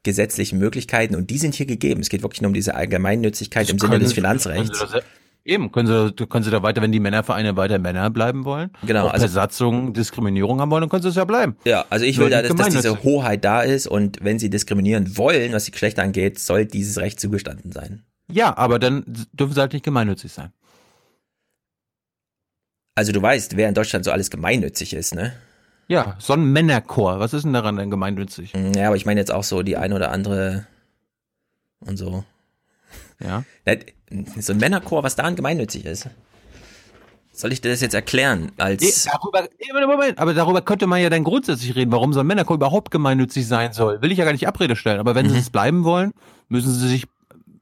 gesetzlichen 0.03 0.57
Möglichkeiten, 0.57 1.15
und 1.15 1.29
die 1.29 1.37
sind 1.37 1.53
hier 1.55 1.65
gegeben, 1.65 2.01
es 2.01 2.09
geht 2.09 2.21
wirklich 2.21 2.41
nur 2.41 2.49
um 2.49 2.53
diese 2.53 2.75
Allgemeinnützigkeit 2.75 3.63
das 3.63 3.71
im 3.71 3.79
Sinne 3.79 3.99
des 3.99 4.13
Finanzrechts. 4.13 4.85
Eben, 5.43 5.71
können 5.71 5.87
Sie, 5.87 6.25
können 6.27 6.43
Sie 6.43 6.51
da 6.51 6.61
weiter, 6.61 6.81
wenn 6.81 6.91
die 6.91 6.99
Männervereine 6.99 7.55
weiter 7.55 7.79
Männer 7.79 8.09
bleiben 8.09 8.43
wollen, 8.43 8.69
genau, 8.85 9.07
also 9.07 9.27
Versatzung, 9.27 9.93
Diskriminierung 9.93 10.59
haben 10.59 10.69
wollen, 10.71 10.81
dann 10.81 10.89
können 10.89 11.03
Sie 11.03 11.09
es 11.09 11.15
ja 11.15 11.23
bleiben. 11.23 11.55
Ja, 11.63 11.85
also 11.89 12.05
ich 12.05 12.17
will 12.17 12.29
da, 12.29 12.41
dass, 12.41 12.53
dass 12.53 12.69
diese 12.69 13.03
Hoheit 13.03 13.45
da 13.45 13.61
ist 13.61 13.87
und 13.87 14.17
wenn 14.21 14.39
Sie 14.39 14.49
diskriminieren 14.49 15.17
wollen, 15.17 15.53
was 15.53 15.63
die 15.63 15.71
Geschlechter 15.71 16.03
angeht, 16.03 16.37
soll 16.39 16.65
dieses 16.65 16.97
Recht 16.97 17.19
zugestanden 17.19 17.71
sein. 17.71 18.03
Ja, 18.29 18.57
aber 18.57 18.77
dann 18.77 19.05
dürfen 19.31 19.53
Sie 19.53 19.59
halt 19.61 19.71
nicht 19.71 19.85
gemeinnützig 19.85 20.33
sein. 20.33 20.51
Also 22.95 23.13
du 23.13 23.21
weißt, 23.21 23.55
wer 23.55 23.69
in 23.69 23.73
Deutschland 23.73 24.03
so 24.03 24.11
alles 24.11 24.29
gemeinnützig 24.29 24.93
ist, 24.93 25.15
ne? 25.15 25.33
Ja, 25.87 26.15
so 26.19 26.33
ein 26.33 26.51
Männerchor. 26.51 27.19
Was 27.19 27.33
ist 27.33 27.43
denn 27.43 27.53
daran 27.53 27.77
denn 27.77 27.89
gemeinnützig? 27.89 28.53
Ja, 28.75 28.87
aber 28.87 28.97
ich 28.97 29.05
meine 29.05 29.19
jetzt 29.19 29.31
auch 29.31 29.43
so 29.43 29.63
die 29.63 29.77
ein 29.77 29.93
oder 29.93 30.11
andere 30.11 30.67
und 31.79 31.97
so. 31.97 32.23
Ja. 33.23 33.43
So 34.39 34.53
ein 34.53 34.59
Männerchor, 34.59 35.03
was 35.03 35.15
daran 35.15 35.35
gemeinnützig 35.35 35.85
ist. 35.85 36.09
Soll 37.31 37.51
ich 37.51 37.61
dir 37.61 37.69
das 37.69 37.81
jetzt 37.81 37.93
erklären? 37.93 38.51
Als 38.57 38.81
nee, 38.81 39.11
darüber, 39.11 39.47
Moment, 39.87 40.17
aber 40.17 40.33
darüber 40.33 40.61
könnte 40.61 40.87
man 40.87 41.01
ja 41.01 41.09
dann 41.09 41.23
grundsätzlich 41.23 41.75
reden, 41.75 41.91
warum 41.91 42.11
so 42.11 42.19
ein 42.19 42.27
Männerchor 42.27 42.55
überhaupt 42.55 42.89
gemeinnützig 42.89 43.47
sein 43.47 43.73
soll. 43.73 44.01
Will 44.01 44.11
ich 44.11 44.17
ja 44.17 44.25
gar 44.25 44.31
nicht 44.31 44.47
Abrede 44.47 44.75
stellen. 44.75 44.99
Aber 44.99 45.13
wenn 45.13 45.27
mhm. 45.27 45.31
sie 45.31 45.39
es 45.39 45.49
bleiben 45.51 45.83
wollen, 45.83 46.13
müssen 46.49 46.73
sie 46.73 46.87
sich 46.87 47.05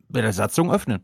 bei 0.07 0.21
der 0.21 0.33
Satzung 0.33 0.71
öffnen. 0.71 1.03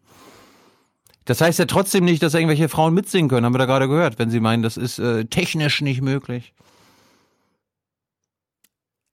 Das 1.26 1.42
heißt 1.42 1.60
ja 1.60 1.66
trotzdem 1.66 2.06
nicht, 2.06 2.24
dass 2.24 2.34
irgendwelche 2.34 2.70
Frauen 2.70 2.94
mitsingen 2.94 3.30
können, 3.30 3.46
haben 3.46 3.54
wir 3.54 3.60
da 3.60 3.66
gerade 3.66 3.88
gehört, 3.88 4.18
wenn 4.18 4.32
sie 4.32 4.40
meinen, 4.40 4.64
das 4.64 4.78
ist 4.78 5.00
äh, 5.00 5.26
technisch 5.26 5.82
nicht 5.82 6.02
möglich. 6.02 6.54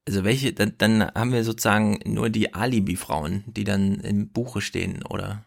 Also 0.09 0.25
welche, 0.25 0.55
dann, 0.55 0.73
dann 0.79 1.03
haben 1.15 1.33
wir 1.33 1.45
sozusagen 1.45 1.99
nur 2.07 2.31
die 2.31 2.55
Alibi-Frauen, 2.55 3.45
die 3.47 3.65
dann 3.65 3.97
im 4.01 4.29
Buche 4.31 4.63
stehen, 4.63 5.03
oder 5.05 5.45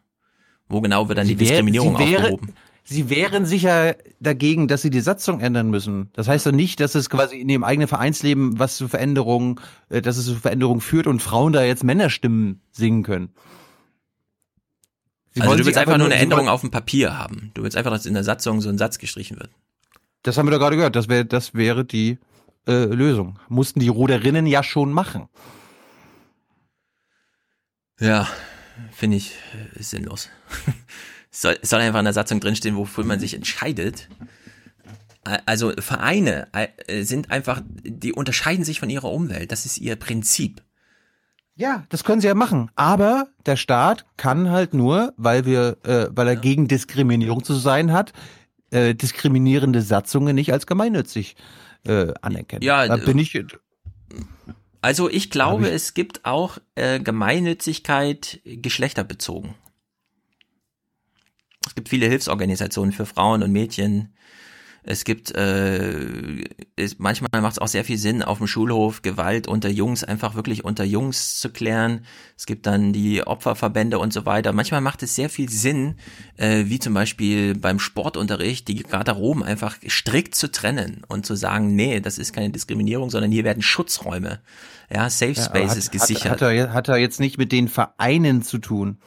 wo 0.70 0.82
genau 0.82 1.08
wird 1.10 1.18
dann 1.18 1.26
Sie 1.26 1.34
die 1.36 1.40
wär- 1.46 1.48
Diskriminierung 1.50 1.98
wäre- 1.98 2.22
aufgehoben? 2.26 2.54
Sie 2.84 3.10
wären 3.10 3.46
sicher 3.48 3.96
dagegen, 4.20 4.68
dass 4.68 4.84
sie 4.84 4.92
die 4.92 5.00
Satzung 5.02 5.40
ändern 5.40 5.70
müssen. 5.72 6.10
Das 6.14 6.28
heißt 6.28 6.46
doch 6.46 6.52
nicht, 6.52 6.80
dass 6.80 6.94
es 6.94 7.10
quasi 7.10 7.38
in 7.38 7.50
ihrem 7.50 7.64
eigenen 7.64 7.88
Vereinsleben 7.88 8.60
was 8.60 8.78
zu 8.78 8.88
Veränderungen, 8.88 9.60
äh, 9.90 10.02
dass 10.02 10.18
es 10.18 10.26
zu 10.26 10.36
Veränderungen 10.36 10.82
führt 10.82 11.08
und 11.08 11.22
Frauen 11.22 11.54
da 11.54 11.64
jetzt 11.64 11.84
Männerstimmen 11.84 12.62
singen 12.72 13.02
können. 13.04 13.30
Sie 15.34 15.42
also 15.42 15.50
wollen 15.52 15.60
du 15.60 15.66
willst 15.66 15.80
einfach 15.80 15.98
nur 15.98 16.08
eine 16.08 16.16
Änderung 16.16 16.50
auf 16.50 16.62
dem 16.62 16.72
Papier 16.72 17.18
haben. 17.18 17.52
Du 17.54 17.64
willst 17.64 17.78
einfach, 17.78 17.92
dass 17.92 18.06
in 18.06 18.14
der 18.14 18.24
Satzung 18.24 18.62
so 18.62 18.70
ein 18.70 18.78
Satz 18.78 18.98
gestrichen 19.00 19.40
wird. 19.40 19.50
Das 20.24 20.38
haben 20.38 20.46
wir 20.48 20.52
doch 20.52 20.60
gerade 20.60 20.76
gehört. 20.76 20.96
Das 20.96 21.08
wäre, 21.08 21.26
das 21.26 21.54
wäre 21.56 21.84
die 21.86 22.18
äh, 22.68 22.86
Lösung. 22.86 23.40
Mussten 23.50 23.80
die 23.80 23.88
Ruderinnen 23.88 24.46
ja 24.46 24.64
schon 24.64 24.92
machen. 24.92 25.28
Ja, 28.00 28.28
finde 28.92 29.18
ich 29.18 29.34
äh, 29.76 29.84
sinnlos. 29.84 30.30
es, 31.32 31.42
soll, 31.42 31.58
es 31.62 31.70
soll 31.70 31.82
einfach 31.82 32.00
in 32.00 32.06
der 32.06 32.14
Satzung 32.14 32.40
drinstehen, 32.40 32.76
wofür 32.76 33.04
man 33.04 33.20
sich 33.20 33.34
entscheidet. 33.34 34.10
Also 35.46 35.72
Vereine 35.78 36.48
äh, 36.54 37.04
sind 37.04 37.30
einfach, 37.30 37.62
die 37.66 38.14
unterscheiden 38.14 38.66
sich 38.66 38.80
von 38.80 38.90
ihrer 38.90 39.12
Umwelt. 39.12 39.52
Das 39.52 39.66
ist 39.66 39.78
ihr 39.78 39.96
Prinzip. 39.96 40.64
Ja, 41.54 41.86
das 41.90 42.04
können 42.04 42.22
sie 42.22 42.28
ja 42.28 42.34
machen. 42.34 42.72
Aber 42.76 43.28
der 43.46 43.56
Staat 43.56 44.06
kann 44.18 44.50
halt 44.50 44.74
nur, 44.74 45.14
weil 45.18 45.46
wir, 45.46 45.78
äh, 45.84 46.08
weil 46.10 46.28
er 46.28 46.36
gegen 46.36 46.68
Diskriminierung 46.68 47.44
zu 47.44 47.54
sein 47.54 47.92
hat, 47.92 48.14
äh, 48.72 48.96
diskriminierende 48.96 49.82
Satzungen 49.82 50.34
nicht 50.34 50.54
als 50.54 50.66
gemeinnützig 50.66 51.36
äh, 51.86 52.14
anerkennen. 52.22 52.64
Ja, 52.64 52.88
da 52.88 52.98
bin 52.98 53.18
ich. 53.20 53.38
Also 54.82 55.10
ich 55.10 55.30
glaube, 55.30 55.68
ich- 55.68 55.74
es 55.74 55.94
gibt 55.94 56.26
auch 56.26 56.58
äh, 56.76 57.00
Gemeinnützigkeit 57.00 58.40
geschlechterbezogen. 58.46 59.56
Es 61.66 61.76
gibt 61.76 61.90
viele 61.90 62.08
Hilfsorganisationen 62.08 62.92
für 62.92 63.06
Frauen 63.06 63.44
und 63.44 63.52
Mädchen. 63.52 64.14
Es 64.84 65.04
gibt, 65.04 65.32
äh, 65.36 66.44
es, 66.76 66.98
manchmal 66.98 67.42
macht 67.42 67.54
es 67.54 67.60
auch 67.60 67.68
sehr 67.68 67.86
viel 67.86 68.00
Sinn, 68.00 68.24
auf 68.24 68.40
dem 68.40 68.48
Schulhof 68.48 69.04
Gewalt 69.04 69.48
unter 69.48 69.70
Jungs 69.70 70.04
einfach 70.04 70.34
wirklich 70.34 70.66
unter 70.66 70.84
Jungs 70.84 71.40
zu 71.40 71.50
klären. 71.50 72.04
Es 72.36 72.48
gibt 72.48 72.66
dann 72.66 72.92
die 72.92 73.26
Opferverbände 73.26 74.00
und 74.00 74.12
so 74.12 74.26
weiter. 74.26 74.54
Manchmal 74.54 74.82
macht 74.82 75.04
es 75.04 75.16
sehr 75.16 75.30
viel 75.30 75.50
Sinn, 75.50 75.96
äh, 76.36 76.64
wie 76.66 76.80
zum 76.80 76.96
Beispiel 76.96 77.54
beim 77.54 77.78
Sportunterricht, 77.78 78.68
die 78.68 78.82
Garderoben 78.82 79.44
einfach 79.44 79.78
strikt 79.88 80.34
zu 80.34 80.52
trennen 80.52 81.04
und 81.08 81.28
zu 81.28 81.36
sagen, 81.36 81.76
nee, 81.76 82.00
das 82.00 82.18
ist 82.18 82.34
keine 82.34 82.50
Diskriminierung, 82.50 83.12
sondern 83.12 83.32
hier 83.32 83.44
werden 83.44 83.62
Schutzräume, 83.62 84.40
ja, 84.92 85.12
Safe 85.12 85.34
Ja, 85.34 85.44
Spaces 85.44 85.86
hat, 85.86 85.92
gesichert. 85.92 86.32
Hat, 86.32 86.42
hat, 86.42 86.52
er, 86.52 86.74
hat 86.74 86.88
er 86.88 86.98
jetzt 86.98 87.20
nicht 87.20 87.38
mit 87.38 87.52
den 87.52 87.68
Vereinen 87.68 88.42
zu 88.42 88.58
tun? 88.58 88.98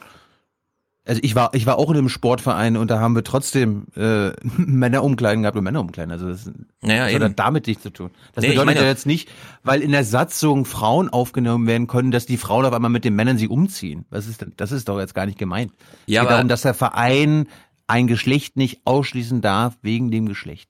Also 1.07 1.21
ich 1.23 1.35
war, 1.35 1.53
ich 1.53 1.67
war 1.67 1.77
auch 1.77 1.91
in 1.91 1.97
einem 1.97 2.09
Sportverein 2.09 2.77
und 2.77 2.89
da 2.89 2.99
haben 2.99 3.15
wir 3.15 3.23
trotzdem 3.23 3.85
äh, 3.95 4.29
Männerumkleiden 4.57 5.43
gehabt 5.43 5.55
und 5.55 5.63
Männerumkleiden. 5.63 6.11
Also 6.11 6.27
das, 6.29 6.49
Naja, 6.81 7.11
das 7.11 7.29
hat 7.29 7.37
damit 7.39 7.67
nichts 7.67 7.83
zu 7.83 7.91
tun. 7.91 8.09
Das 8.33 8.41
Nee, 8.43 8.49
bedeutet 8.51 8.77
ja 8.77 8.85
jetzt 8.85 9.05
nicht, 9.05 9.29
weil 9.63 9.81
in 9.81 9.91
der 9.91 10.03
Satzung 10.03 10.65
Frauen 10.65 11.09
aufgenommen 11.09 11.67
werden 11.67 11.85
können, 11.85 12.09
dass 12.09 12.25
die 12.25 12.37
Frauen 12.37 12.65
auf 12.65 12.73
einmal 12.73 12.89
mit 12.89 13.05
den 13.05 13.15
Männern 13.15 13.37
sie 13.37 13.47
umziehen. 13.47 14.05
Was 14.09 14.25
ist? 14.27 14.43
Das 14.57 14.71
ist 14.71 14.89
doch 14.89 14.99
jetzt 14.99 15.13
gar 15.13 15.27
nicht 15.27 15.37
gemeint. 15.37 15.71
Es 16.07 16.13
Ja, 16.13 16.21
geht 16.21 16.27
aber- 16.29 16.35
darum, 16.37 16.47
dass 16.49 16.63
der 16.63 16.73
Verein 16.73 17.47
ein 17.85 18.07
Geschlecht 18.07 18.57
nicht 18.57 18.81
ausschließen 18.85 19.41
darf 19.41 19.77
wegen 19.83 20.09
dem 20.09 20.27
Geschlecht. 20.27 20.69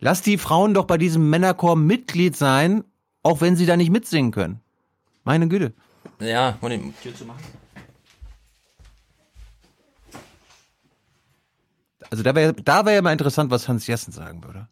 Lass 0.00 0.20
die 0.20 0.36
Frauen 0.36 0.74
doch 0.74 0.84
bei 0.86 0.98
diesem 0.98 1.30
Männerchor 1.30 1.76
Mitglied 1.76 2.36
sein, 2.36 2.82
auch 3.22 3.40
wenn 3.40 3.54
sie 3.54 3.66
da 3.66 3.76
nicht 3.76 3.90
mitsingen 3.90 4.32
können. 4.32 4.60
Meine 5.22 5.46
Güte. 5.48 5.72
Ja, 6.20 6.58
Tür 7.02 7.14
zu 7.14 7.24
machen? 7.24 7.38
Also 12.14 12.22
da 12.22 12.36
wäre 12.36 12.54
da 12.54 12.86
wäre 12.86 12.94
ja 12.94 13.02
mal 13.02 13.10
interessant, 13.10 13.50
was 13.50 13.66
Hans 13.66 13.88
Jessen 13.88 14.12
sagen 14.12 14.44
würde. 14.44 14.68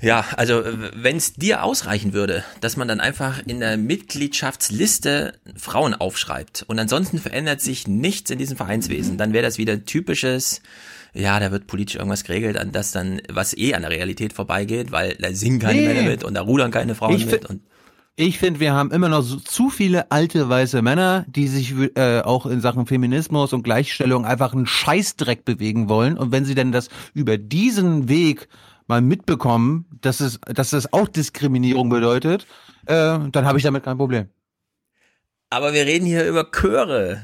Ja, 0.00 0.24
also 0.38 0.62
wenn 0.64 1.18
es 1.18 1.34
dir 1.34 1.62
ausreichen 1.62 2.14
würde, 2.14 2.44
dass 2.62 2.78
man 2.78 2.88
dann 2.88 2.98
einfach 2.98 3.42
in 3.46 3.60
der 3.60 3.76
Mitgliedschaftsliste 3.76 5.34
Frauen 5.54 5.92
aufschreibt 5.92 6.64
und 6.66 6.78
ansonsten 6.78 7.18
verändert 7.18 7.60
sich 7.60 7.86
nichts 7.86 8.30
in 8.30 8.38
diesem 8.38 8.56
Vereinswesen, 8.56 9.18
dann 9.18 9.34
wäre 9.34 9.44
das 9.44 9.58
wieder 9.58 9.84
typisches, 9.84 10.62
ja, 11.12 11.38
da 11.38 11.52
wird 11.52 11.66
politisch 11.66 11.96
irgendwas 11.96 12.24
geregelt, 12.24 12.56
an 12.56 12.72
das 12.72 12.92
dann, 12.92 13.20
was 13.28 13.54
eh 13.54 13.74
an 13.74 13.82
der 13.82 13.90
Realität 13.90 14.32
vorbeigeht, 14.32 14.92
weil 14.92 15.14
da 15.16 15.30
singen 15.34 15.58
keine 15.60 15.82
Nee. 15.82 15.88
Männer 15.88 16.08
mit 16.08 16.24
und 16.24 16.32
da 16.32 16.40
rudern 16.40 16.70
keine 16.70 16.94
Frauen 16.94 17.16
Ich 17.16 17.26
mit. 17.26 17.44
Und 17.44 17.60
Ich 18.18 18.38
finde, 18.38 18.60
wir 18.60 18.72
haben 18.72 18.92
immer 18.92 19.10
noch 19.10 19.20
so, 19.22 19.36
zu 19.36 19.68
viele 19.68 20.10
alte 20.10 20.48
weiße 20.48 20.80
Männer, 20.80 21.26
die 21.28 21.48
sich 21.48 21.74
äh, 21.96 22.22
auch 22.22 22.46
in 22.46 22.62
Sachen 22.62 22.86
Feminismus 22.86 23.52
und 23.52 23.62
Gleichstellung 23.62 24.24
einfach 24.24 24.54
einen 24.54 24.66
Scheißdreck 24.66 25.44
bewegen 25.44 25.90
wollen. 25.90 26.16
Und 26.16 26.32
wenn 26.32 26.46
sie 26.46 26.54
denn 26.54 26.72
das 26.72 26.88
über 27.12 27.36
diesen 27.36 28.08
Weg 28.08 28.48
mal 28.86 29.02
mitbekommen, 29.02 29.86
dass 30.00 30.20
es, 30.20 30.40
dass 30.46 30.70
das 30.70 30.92
auch 30.94 31.08
Diskriminierung 31.08 31.90
bedeutet, 31.90 32.46
äh, 32.86 33.18
dann 33.30 33.44
habe 33.44 33.58
ich 33.58 33.64
damit 33.64 33.84
kein 33.84 33.98
Problem. 33.98 34.30
aber 35.50 35.72
wir 35.72 35.86
reden 35.86 36.06
hier 36.06 36.26
über 36.26 36.50
Chöre. 36.50 37.22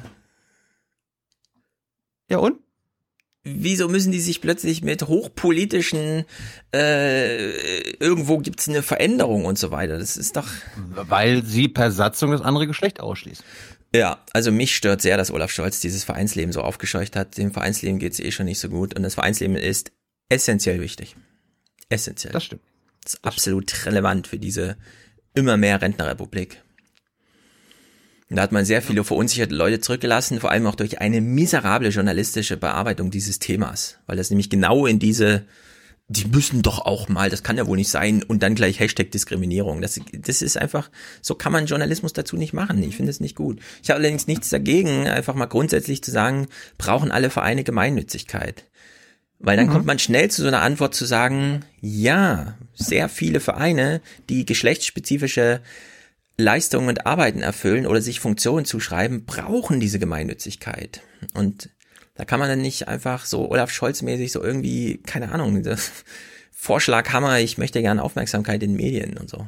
Ja 2.29 2.39
und? 2.39 2.61
Wieso 3.45 3.89
müssen 3.89 4.13
die 4.13 4.21
sich 4.21 4.41
plötzlich 4.41 4.83
mit 4.83 5.03
hochpolitischen, 5.09 6.25
äh, 6.73 7.91
irgendwo 7.95 8.39
gibt's 8.39 8.69
eine 8.69 8.83
Veränderung 8.83 9.47
und 9.47 9.59
so 9.59 9.73
weiter? 9.73 9.99
Das 9.99 10.17
ist 10.17 10.37
doch. 10.37 10.49
Weil 10.77 11.45
sie 11.45 11.67
per 11.67 11.91
Satzung 11.91 12.31
das 12.31 12.41
andere 12.41 12.69
Geschlecht 12.69 13.01
ausschließt. 13.01 13.43
Ja, 13.95 14.25
also 14.33 14.53
mich 14.53 14.77
stört 14.77 15.03
sehr, 15.03 15.17
dass 15.17 15.33
Olaf 15.33 15.51
Scholz 15.51 15.81
dieses 15.81 16.05
Vereinsleben 16.05 16.53
so 16.53 16.63
aufgescheucht 16.63 17.17
hat. 17.17 17.37
Dem 17.37 17.53
Vereinsleben 17.53 17.99
geht's 17.99 18.21
eh 18.21 18.31
schon 18.31 18.47
nicht 18.47 18.61
so 18.61 18.69
gut 18.69 18.95
und 18.95 19.03
das 19.03 19.15
Vereinsleben 19.15 19.57
ist 19.57 19.91
essentiell 20.29 20.81
wichtig. 20.81 21.17
Essentiell. 21.89 22.33
Das 22.33 22.45
stimmt. 22.45 22.63
Das 23.03 23.15
ist 23.15 23.25
absolut 23.25 23.87
relevant 23.87 24.29
für 24.29 24.39
diese 24.39 24.77
immer 25.35 25.57
mehr 25.57 25.83
Rentnerrepublik. 25.83 26.63
Und 28.33 28.37
Da 28.37 28.43
hat 28.45 28.53
man 28.53 28.65
sehr 28.65 28.81
viele 28.81 29.05
verunsicherte 29.05 29.55
Leute 29.55 29.81
zurückgelassen, 29.81 30.41
vor 30.41 30.51
allem 30.51 30.67
auch 30.67 30.75
durch 30.75 31.03
eine 31.03 31.21
miserable 31.21 31.91
journalistische 31.91 32.57
Bearbeitung 32.57 33.11
dieses 33.11 33.39
Themas, 33.39 33.99
weil 34.07 34.17
das 34.17 34.31
nämlich 34.31 34.49
genau 34.49 34.87
in 34.87 34.99
diese, 34.99 35.45
die 36.09 36.25
müssen 36.25 36.63
doch 36.63 36.79
auch 36.79 37.11
mal, 37.11 37.29
das 37.29 37.43
kann 37.43 37.59
ja 37.59 37.67
wohl 37.67 37.77
nicht 37.77 37.91
sein, 37.91 38.23
und 38.23 38.43
dann 38.43 38.55
gleich 38.55 38.81
Hashtag 38.81 39.11
Diskriminierung. 39.11 39.83
Das, 39.83 40.01
das 40.15 40.41
ist 40.41 40.57
einfach, 40.57 40.91
so 41.21 41.35
kann 41.35 41.53
man 41.53 41.67
Journalismus 41.67 42.15
dazu 42.15 42.39
nicht 42.39 42.55
machen. 42.55 42.83
Ich 42.83 42.97
finde 42.97 43.11
es 43.11 43.21
nicht 43.21 43.37
gut. 43.37 43.61
Ich 43.83 43.91
habe 43.91 43.99
allerdings 44.01 44.27
nichts 44.27 44.49
dagegen, 44.49 45.07
einfach 45.07 45.35
mal 45.35 45.45
grundsätzlich 45.45 46.03
zu 46.03 46.11
sagen, 46.11 46.47
brauchen 46.79 47.11
alle 47.11 47.29
Vereine 47.29 47.65
Gemeinnützigkeit. 47.65 48.65
Weil 49.41 49.59
dann 49.59 49.67
Mhm. 49.67 49.73
kommt 49.73 49.87
man 49.87 49.99
schnell 49.99 50.31
zu 50.31 50.41
so 50.41 50.49
einer 50.49 50.63
Antwort 50.63 50.95
zu 50.95 51.05
sagen, 51.05 51.67
ja, 51.83 52.57
sehr 52.73 53.11
viele 53.11 53.41
Vereine, 53.41 54.01
die 54.31 54.47
geschlechtsspezifische 54.47 55.61
Leistungen 56.43 56.89
und 56.89 57.07
Arbeiten 57.07 57.41
erfüllen 57.41 57.87
oder 57.87 58.01
sich 58.01 58.21
Funktionen 58.21 58.65
zuschreiben, 58.65 59.25
brauchen 59.25 59.81
diese 59.81 59.99
Gemeinnützigkeit. 59.99 61.03
Und 61.35 61.71
da 62.15 62.25
kann 62.25 62.41
man 62.41 62.49
dann 62.49 62.61
nicht 62.61 62.89
einfach 62.89 63.25
so 63.25 63.51
Olaf 63.51 63.71
Scholz-mäßig 63.71 64.33
so 64.33 64.43
irgendwie, 64.43 64.99
keine 64.99 65.33
Ahnung, 65.33 65.63
Vorschlaghammer, 66.53 67.41
ich 67.41 67.59
möchte 67.59 67.81
gerne 67.81 68.03
Aufmerksamkeit 68.03 68.63
in 68.63 68.71
den 68.71 68.77
Medien 68.77 69.17
und 69.17 69.29
so. 69.29 69.47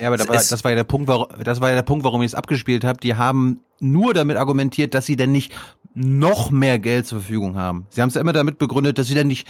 Ja, 0.00 0.08
aber 0.08 0.16
da 0.16 0.26
war, 0.26 0.36
das 0.36 0.64
war 0.64 0.70
ja 0.70 0.76
der 0.76 0.84
Punkt, 0.84 1.06
warum, 1.06 1.28
das 1.44 1.60
war 1.60 1.68
ja 1.68 1.74
der 1.74 1.82
Punkt, 1.82 2.04
warum 2.04 2.22
ich 2.22 2.28
es 2.28 2.34
abgespielt 2.34 2.84
habe. 2.84 2.98
Die 3.00 3.14
haben 3.14 3.60
nur 3.78 4.14
damit 4.14 4.36
argumentiert, 4.36 4.94
dass 4.94 5.06
sie 5.06 5.16
denn 5.16 5.32
nicht 5.32 5.52
noch 5.94 6.50
mehr 6.50 6.78
Geld 6.78 7.06
zur 7.06 7.20
Verfügung 7.20 7.56
haben. 7.56 7.86
Sie 7.90 8.00
haben 8.00 8.08
es 8.08 8.14
ja 8.14 8.20
immer 8.20 8.32
damit 8.32 8.58
begründet, 8.58 8.98
dass 8.98 9.06
sie 9.06 9.14
dann 9.14 9.26
nicht 9.26 9.46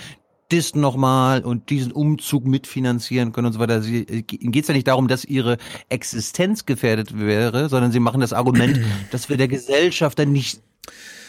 das 0.53 0.75
nochmal 0.75 1.45
und 1.45 1.71
diesen 1.71 1.93
Umzug 1.93 2.47
mitfinanzieren 2.47 3.33
können 3.33 3.49
und 3.49 3.53
so 3.53 3.59
weiter. 3.59 3.83
Sie, 3.83 4.03
ihnen 4.03 4.53
geht 4.53 4.65
es 4.65 4.69
ja 4.69 4.75
nicht 4.75 4.87
darum, 4.89 5.09
dass 5.09 5.25
ihre 5.25 5.59
Existenz 5.89 6.67
gefährdet 6.67 7.19
wäre, 7.19 7.69
sondern 7.69 7.93
sie 7.93 8.01
machen 8.01 8.21
das 8.21 8.33
Argument, 8.33 8.79
dass 9.11 9.29
wir 9.29 9.37
der 9.37 9.49
Gesellschaft 9.49 10.19
dann 10.19 10.33
nicht 10.33 10.61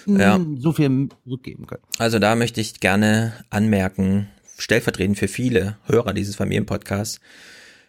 Ja. 0.05 0.39
so 0.57 0.73
viel 0.73 1.09
zurückgeben 1.23 1.65
können. 1.67 1.83
Also 1.97 2.19
da 2.19 2.35
möchte 2.35 2.61
ich 2.61 2.79
gerne 2.79 3.33
anmerken, 3.49 4.27
stellvertretend 4.57 5.17
für 5.17 5.27
viele 5.27 5.77
Hörer 5.85 6.13
dieses 6.13 6.35
Familienpodcasts, 6.35 7.19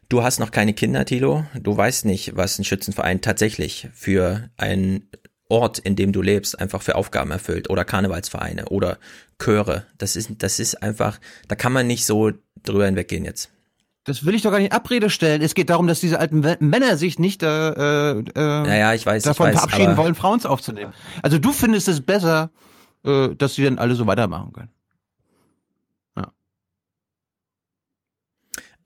du 0.09 0.23
hast 0.23 0.39
noch 0.39 0.51
keine 0.51 0.75
Kinder, 0.75 1.05
Thilo, 1.05 1.45
du 1.61 1.77
weißt 1.77 2.05
nicht, 2.05 2.37
was 2.37 2.59
ein 2.59 2.65
Schützenverein 2.65 3.21
tatsächlich 3.21 3.89
für 3.95 4.49
einen 4.57 5.09
Ort, 5.55 5.79
in 5.79 5.95
dem 5.95 6.11
du 6.11 6.21
lebst, 6.21 6.59
einfach 6.59 6.83
für 6.83 6.97
Aufgaben 6.97 7.31
erfüllt 7.31 7.71
oder 7.71 7.85
Karnevalsvereine 7.85 8.67
oder 8.71 8.99
Chöre. 9.41 9.87
Das 9.99 10.17
ist, 10.17 10.31
das 10.39 10.59
ist 10.59 10.83
einfach, 10.83 11.21
da 11.47 11.55
kann 11.55 11.73
man 11.73 11.87
nicht 11.87 12.07
so 12.07 12.33
drüber 12.65 12.87
hinweggehen 12.87 13.25
jetzt. 13.25 13.51
Das 14.03 14.27
will 14.27 14.35
ich 14.35 14.43
doch 14.43 14.51
gar 14.51 14.59
nicht 14.59 14.73
in 14.73 14.77
Abrede 14.77 15.11
stellen. 15.11 15.43
Es 15.43 15.55
geht 15.55 15.71
darum, 15.71 15.87
dass 15.87 16.01
diese 16.01 16.19
alten 16.19 16.41
Männer 16.41 16.97
sich 16.97 17.21
nicht 17.21 17.45
äh, 17.45 18.11
äh, 18.11 18.23
Naja, 18.35 18.95
ich 18.95 19.07
weiß, 19.07 19.23
ich 19.23 19.29
davon 19.29 19.47
weiß, 19.47 19.55
verabschieden 19.55 19.97
wollen, 19.97 20.17
Frauen 20.17 20.45
aufzunehmen. 20.45 20.93
Also 21.23 21.39
du 21.39 21.53
findest 21.53 21.87
es 21.87 22.01
besser, 22.01 22.51
äh, 23.05 23.29
dass 23.37 23.55
sie 23.55 23.63
dann 23.63 23.79
alle 23.79 23.95
so 23.95 24.09
weitermachen 24.09 24.53
können. 24.53 24.71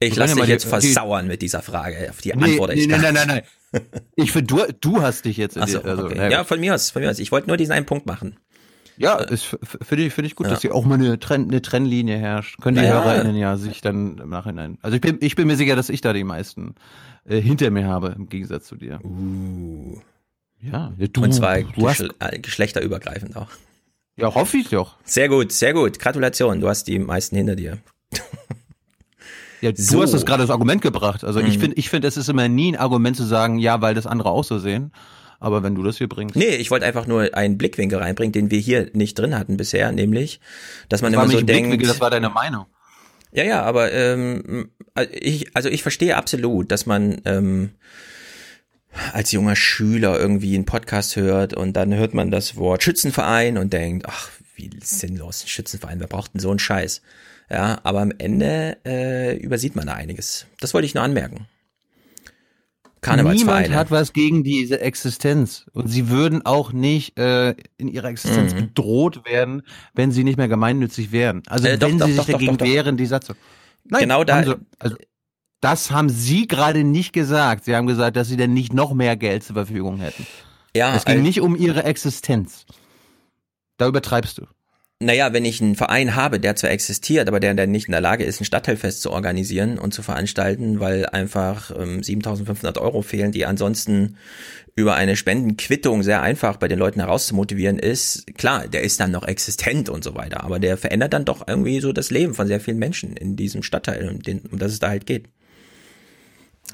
Ich 0.00 0.14
lasse 0.14 0.36
dich 0.36 0.46
jetzt 0.46 0.66
versauern 0.66 1.26
mit 1.26 1.42
dieser 1.42 1.62
Frage. 1.62 2.08
Auf 2.10 2.20
die 2.20 2.32
nee, 2.34 2.52
antworte 2.52 2.74
ich 2.74 2.86
nee, 2.86 2.92
nein, 2.92 3.00
nein, 3.02 3.14
nein, 3.14 3.28
nein. 3.28 3.42
Ich 4.16 4.32
finde, 4.32 4.46
du, 4.46 4.72
du 4.80 5.02
hast 5.02 5.24
dich 5.24 5.36
jetzt. 5.36 5.56
In 5.56 5.66
so, 5.66 5.82
also, 5.82 6.06
okay. 6.06 6.30
Ja, 6.30 6.44
von 6.44 6.60
mir 6.60 6.74
aus, 6.74 6.90
von 6.90 7.02
mir 7.02 7.10
aus. 7.10 7.18
Ich 7.18 7.32
wollte 7.32 7.48
nur 7.48 7.56
diesen 7.56 7.72
einen 7.72 7.86
Punkt 7.86 8.06
machen. 8.06 8.36
Ja, 8.96 9.20
äh, 9.20 9.36
finde 9.36 10.04
ich, 10.04 10.12
finde 10.12 10.26
ich 10.26 10.34
gut, 10.34 10.46
ja. 10.46 10.52
dass 10.52 10.62
hier 10.62 10.74
auch 10.74 10.84
mal 10.84 10.94
eine, 10.94 11.20
Trenn, 11.20 11.44
eine 11.44 11.62
Trennlinie 11.62 12.18
herrscht. 12.18 12.60
Können 12.60 12.78
die 12.78 12.82
ja, 12.82 13.04
HörerInnen 13.04 13.36
ja 13.36 13.56
sich 13.56 13.80
dann 13.80 14.18
im 14.18 14.28
Nachhinein. 14.28 14.78
Also 14.82 14.96
ich 14.96 15.00
bin, 15.00 15.18
ich 15.20 15.36
bin 15.36 15.46
mir 15.46 15.56
sicher, 15.56 15.76
dass 15.76 15.88
ich 15.88 16.00
da 16.00 16.12
die 16.12 16.24
meisten 16.24 16.74
äh, 17.24 17.40
hinter 17.40 17.70
mir 17.70 17.86
habe, 17.86 18.14
im 18.16 18.28
Gegensatz 18.28 18.66
zu 18.66 18.76
dir. 18.76 18.98
Uh. 19.04 20.00
Ja, 20.60 20.92
du, 20.98 21.22
Und 21.22 21.32
zwar 21.32 21.60
du 21.60 21.88
hast, 21.88 22.00
äh, 22.18 22.38
geschlechterübergreifend 22.40 23.36
auch. 23.36 23.48
Ja, 24.16 24.34
hoffe 24.34 24.56
ich 24.56 24.70
doch. 24.70 24.96
Sehr 25.04 25.28
gut, 25.28 25.52
sehr 25.52 25.72
gut. 25.72 26.00
Gratulation, 26.00 26.60
du 26.60 26.68
hast 26.68 26.88
die 26.88 26.98
meisten 26.98 27.36
hinter 27.36 27.54
dir. 27.54 27.78
Ja, 29.60 29.72
du 29.72 29.82
so. 29.82 30.02
hast 30.02 30.14
das 30.14 30.24
gerade 30.24 30.42
das 30.42 30.50
Argument 30.50 30.82
gebracht. 30.82 31.24
Also 31.24 31.40
mhm. 31.40 31.46
ich 31.46 31.58
finde, 31.58 31.76
ich 31.76 31.90
finde, 31.90 32.08
es 32.08 32.16
ist 32.16 32.28
immer 32.28 32.48
nie 32.48 32.72
ein 32.72 32.76
Argument 32.76 33.16
zu 33.16 33.24
sagen, 33.24 33.58
ja, 33.58 33.80
weil 33.80 33.94
das 33.94 34.06
andere 34.06 34.30
auch 34.30 34.44
so 34.44 34.58
sehen. 34.58 34.92
Aber 35.40 35.62
wenn 35.62 35.74
du 35.74 35.84
das 35.84 35.98
hier 35.98 36.08
bringst. 36.08 36.34
Nee, 36.34 36.56
ich 36.56 36.70
wollte 36.70 36.84
einfach 36.84 37.06
nur 37.06 37.34
einen 37.34 37.58
Blickwinkel 37.58 37.98
reinbringen, 37.98 38.32
den 38.32 38.50
wir 38.50 38.58
hier 38.58 38.90
nicht 38.92 39.16
drin 39.18 39.38
hatten 39.38 39.56
bisher, 39.56 39.92
nämlich, 39.92 40.40
dass 40.88 41.00
man 41.00 41.12
das 41.12 41.22
immer 41.22 41.32
so 41.32 41.40
denkt. 41.40 41.86
Das 41.86 42.00
war 42.00 42.10
deine 42.10 42.28
Meinung. 42.28 42.66
Ja, 43.32 43.44
ja, 43.44 43.62
aber 43.62 43.92
ähm, 43.92 44.70
ich, 45.12 45.54
also 45.54 45.68
ich 45.68 45.82
verstehe 45.82 46.16
absolut, 46.16 46.72
dass 46.72 46.86
man 46.86 47.20
ähm, 47.24 47.70
als 49.12 49.32
junger 49.32 49.54
Schüler 49.54 50.18
irgendwie 50.18 50.54
einen 50.54 50.64
Podcast 50.64 51.16
hört 51.16 51.54
und 51.54 51.74
dann 51.74 51.94
hört 51.94 52.14
man 52.14 52.30
das 52.30 52.56
Wort 52.56 52.82
Schützenverein 52.82 53.58
und 53.58 53.72
denkt, 53.72 54.06
ach, 54.08 54.30
wie 54.56 54.70
sinnlos, 54.82 55.44
ein 55.44 55.48
Schützenverein, 55.48 56.00
wer 56.00 56.08
braucht 56.08 56.34
denn 56.34 56.40
so 56.40 56.50
einen 56.50 56.58
Scheiß? 56.58 57.02
Ja, 57.50 57.78
aber 57.82 58.00
am 58.00 58.12
Ende 58.18 58.76
äh, 58.84 59.36
übersieht 59.36 59.74
man 59.74 59.86
da 59.86 59.94
einiges. 59.94 60.46
Das 60.60 60.74
wollte 60.74 60.86
ich 60.86 60.94
nur 60.94 61.02
anmerken. 61.02 61.46
Niemand 63.06 63.70
hat 63.70 63.90
was 63.90 64.12
gegen 64.12 64.42
diese 64.42 64.80
Existenz. 64.80 65.66
Und 65.72 65.88
sie 65.88 66.08
würden 66.08 66.44
auch 66.44 66.72
nicht 66.72 67.18
äh, 67.18 67.54
in 67.76 67.88
ihrer 67.88 68.08
Existenz 68.08 68.54
mhm. 68.54 68.58
bedroht 68.58 69.24
werden, 69.24 69.62
wenn 69.94 70.10
sie 70.10 70.24
nicht 70.24 70.36
mehr 70.36 70.48
gemeinnützig 70.48 71.12
wären. 71.12 71.42
Also 71.46 71.68
äh, 71.68 71.80
wenn 71.80 71.98
doch, 71.98 72.06
sie 72.06 72.16
doch, 72.16 72.24
sich 72.24 72.34
doch, 72.34 72.40
dagegen 72.40 72.60
wehren, 72.60 72.96
die 72.96 73.06
Satzung. 73.06 73.36
Nein, 73.84 74.02
genau 74.02 74.24
da. 74.24 74.42
Sie, 74.42 74.56
also, 74.78 74.96
das 75.60 75.90
haben 75.90 76.08
Sie 76.08 76.46
gerade 76.46 76.84
nicht 76.84 77.12
gesagt. 77.12 77.64
Sie 77.64 77.74
haben 77.74 77.86
gesagt, 77.86 78.16
dass 78.16 78.28
Sie 78.28 78.36
denn 78.36 78.52
nicht 78.52 78.72
noch 78.72 78.92
mehr 78.94 79.16
Geld 79.16 79.44
zur 79.44 79.54
Verfügung 79.54 79.98
hätten. 79.98 80.26
Ja. 80.76 80.94
Es 80.94 81.04
ging 81.04 81.14
also, 81.14 81.24
nicht 81.24 81.40
um 81.40 81.56
Ihre 81.56 81.84
Existenz. 81.84 82.66
Da 83.76 83.86
übertreibst 83.86 84.38
du. 84.38 84.46
Naja, 85.00 85.32
wenn 85.32 85.44
ich 85.44 85.62
einen 85.62 85.76
Verein 85.76 86.16
habe, 86.16 86.40
der 86.40 86.56
zwar 86.56 86.70
existiert, 86.70 87.28
aber 87.28 87.38
der 87.38 87.54
dann 87.54 87.70
nicht 87.70 87.86
in 87.86 87.92
der 87.92 88.00
Lage 88.00 88.24
ist, 88.24 88.40
ein 88.40 88.44
Stadtteilfest 88.44 89.00
zu 89.00 89.12
organisieren 89.12 89.78
und 89.78 89.94
zu 89.94 90.02
veranstalten, 90.02 90.80
weil 90.80 91.06
einfach 91.06 91.70
ähm, 91.70 92.00
7.500 92.00 92.78
Euro 92.80 93.02
fehlen, 93.02 93.30
die 93.30 93.46
ansonsten 93.46 94.16
über 94.74 94.96
eine 94.96 95.14
Spendenquittung 95.14 96.02
sehr 96.02 96.22
einfach 96.22 96.56
bei 96.56 96.66
den 96.66 96.80
Leuten 96.80 96.98
herauszumotivieren 96.98 97.78
ist, 97.78 98.26
klar, 98.36 98.66
der 98.66 98.82
ist 98.82 98.98
dann 98.98 99.12
noch 99.12 99.26
existent 99.26 99.88
und 99.88 100.02
so 100.02 100.16
weiter, 100.16 100.42
aber 100.42 100.58
der 100.58 100.76
verändert 100.76 101.12
dann 101.12 101.24
doch 101.24 101.46
irgendwie 101.46 101.78
so 101.78 101.92
das 101.92 102.10
Leben 102.10 102.34
von 102.34 102.48
sehr 102.48 102.60
vielen 102.60 102.78
Menschen 102.78 103.16
in 103.16 103.36
diesem 103.36 103.62
Stadtteil, 103.62 104.08
um, 104.08 104.20
den, 104.20 104.40
um 104.50 104.58
das 104.58 104.72
es 104.72 104.78
da 104.80 104.88
halt 104.88 105.06
geht. 105.06 105.28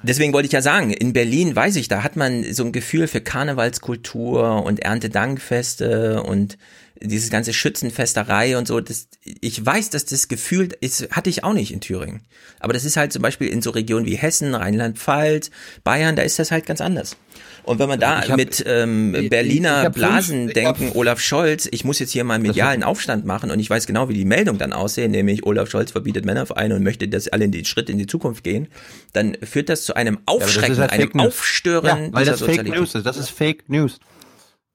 Deswegen 0.03 0.33
wollte 0.33 0.47
ich 0.47 0.53
ja 0.53 0.61
sagen, 0.63 0.91
in 0.91 1.13
Berlin 1.13 1.55
weiß 1.55 1.77
ich, 1.77 1.89
da 1.89 2.03
hat 2.03 2.17
man 2.17 2.43
so 2.53 2.65
ein 2.65 2.73
Gefühl 2.73 3.07
für 3.07 3.21
Karnevalskultur 3.21 4.65
und 4.65 4.81
Erntedankfeste 4.81 6.23
und 6.23 6.59
dieses 7.01 7.31
ganze 7.31 7.53
Schützenfesterei 7.53 8.57
und 8.57 8.69
so, 8.69 8.81
das, 8.81 9.09
ich 9.25 9.65
weiß, 9.65 9.91
dass 9.91 10.05
das 10.05 10.29
Gefühl 10.29 10.69
ist, 10.81 11.11
hatte 11.11 11.29
ich 11.29 11.43
auch 11.43 11.53
nicht 11.53 11.73
in 11.73 11.81
Thüringen. 11.81 12.23
Aber 12.61 12.73
das 12.73 12.85
ist 12.85 12.97
halt 12.97 13.13
zum 13.13 13.21
Beispiel 13.21 13.49
in 13.49 13.63
so 13.63 13.71
Regionen 13.71 14.07
wie 14.07 14.15
Hessen, 14.15 14.55
Rheinland-Pfalz, 14.55 15.51
Bayern, 15.83 16.17
da 16.17 16.23
ist 16.23 16.39
das 16.39 16.51
halt 16.51 16.67
ganz 16.67 16.81
anders. 16.81 17.17
Und 17.65 17.79
wenn 17.79 17.89
man 17.89 17.99
da 17.99 18.21
hab, 18.21 18.37
mit 18.37 18.63
ähm, 18.67 19.13
Berliner 19.29 19.91
Blasen 19.91 20.45
fünf, 20.45 20.53
denken, 20.53 20.93
Olaf 20.95 21.19
Scholz, 21.19 21.67
ich 21.71 21.85
muss 21.85 21.99
jetzt 21.99 22.13
hier 22.13 22.23
mal 22.23 22.35
einen 22.35 22.43
medialen 22.43 22.83
Aufstand 22.83 23.25
machen 23.25 23.51
und 23.51 23.59
ich 23.59 23.69
weiß 23.69 23.87
genau, 23.87 24.09
wie 24.09 24.15
die 24.15 24.25
Meldung 24.25 24.59
dann 24.59 24.73
aussehen, 24.73 25.11
nämlich 25.11 25.45
Olaf 25.45 25.71
Scholz 25.71 25.93
verbietet 25.93 26.25
Männervereine 26.25 26.77
und 26.77 26.83
möchte, 26.83 27.09
dass 27.09 27.29
alle 27.29 27.45
in 27.45 27.53
den 27.53 27.65
Schritt 27.65 27.91
in 27.91 27.99
die 27.99 28.07
Zukunft 28.07 28.45
gehen, 28.45 28.69
dann 29.13 29.37
führt 29.43 29.69
das 29.69 29.85
zu 29.85 29.95
einem 29.95 30.19
Aufschrecken, 30.27 30.77
ja, 30.77 30.83
halt 30.83 30.93
einem 30.93 31.21
Aufstören. 31.21 32.05
Ja, 32.05 32.13
weil 32.13 32.25
das 32.25 32.41
Fake 32.41 32.69
News 32.69 32.95
ist. 32.95 33.05
Das 33.05 33.17
ist 33.17 33.31
Fake 33.31 33.69
News. 33.69 33.99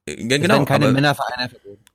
Ja, 0.08 0.16
genau. 0.16 0.66
keine 0.66 0.86
aber, 0.86 0.94
Männervereine 0.94 1.50
verboten. 1.50 1.89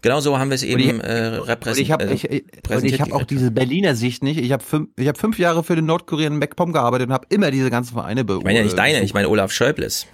Genau 0.00 0.20
so 0.20 0.38
haben 0.38 0.50
wir 0.50 0.54
es 0.54 0.62
eben 0.62 1.00
äh, 1.00 1.24
repräsentiert. 1.24 2.00
Und 2.00 2.12
ich 2.12 2.24
habe 2.24 2.84
ich, 2.84 2.92
ich 2.92 3.00
hab 3.00 3.12
auch 3.12 3.24
diese 3.24 3.50
Berliner 3.50 3.96
Sicht 3.96 4.22
nicht. 4.22 4.38
Ich 4.38 4.52
habe 4.52 4.62
fünf, 4.62 4.90
ich 4.96 5.08
hab 5.08 5.18
fünf 5.18 5.38
Jahre 5.38 5.64
für 5.64 5.74
den 5.74 5.86
nordkoreanischen 5.86 6.38
MacPom 6.38 6.72
gearbeitet 6.72 7.08
und 7.08 7.14
habe 7.14 7.26
immer 7.30 7.50
diese 7.50 7.70
ganzen 7.70 7.94
Vereine 7.94 8.24
beobachtet. 8.24 8.42
Ich 8.42 8.46
meine 8.46 8.58
ja 8.58 8.64
nicht 8.64 8.78
deine, 8.78 9.02
ich 9.02 9.14
meine 9.14 9.28
Olaf 9.28 9.50
Schäubles. 9.50 10.06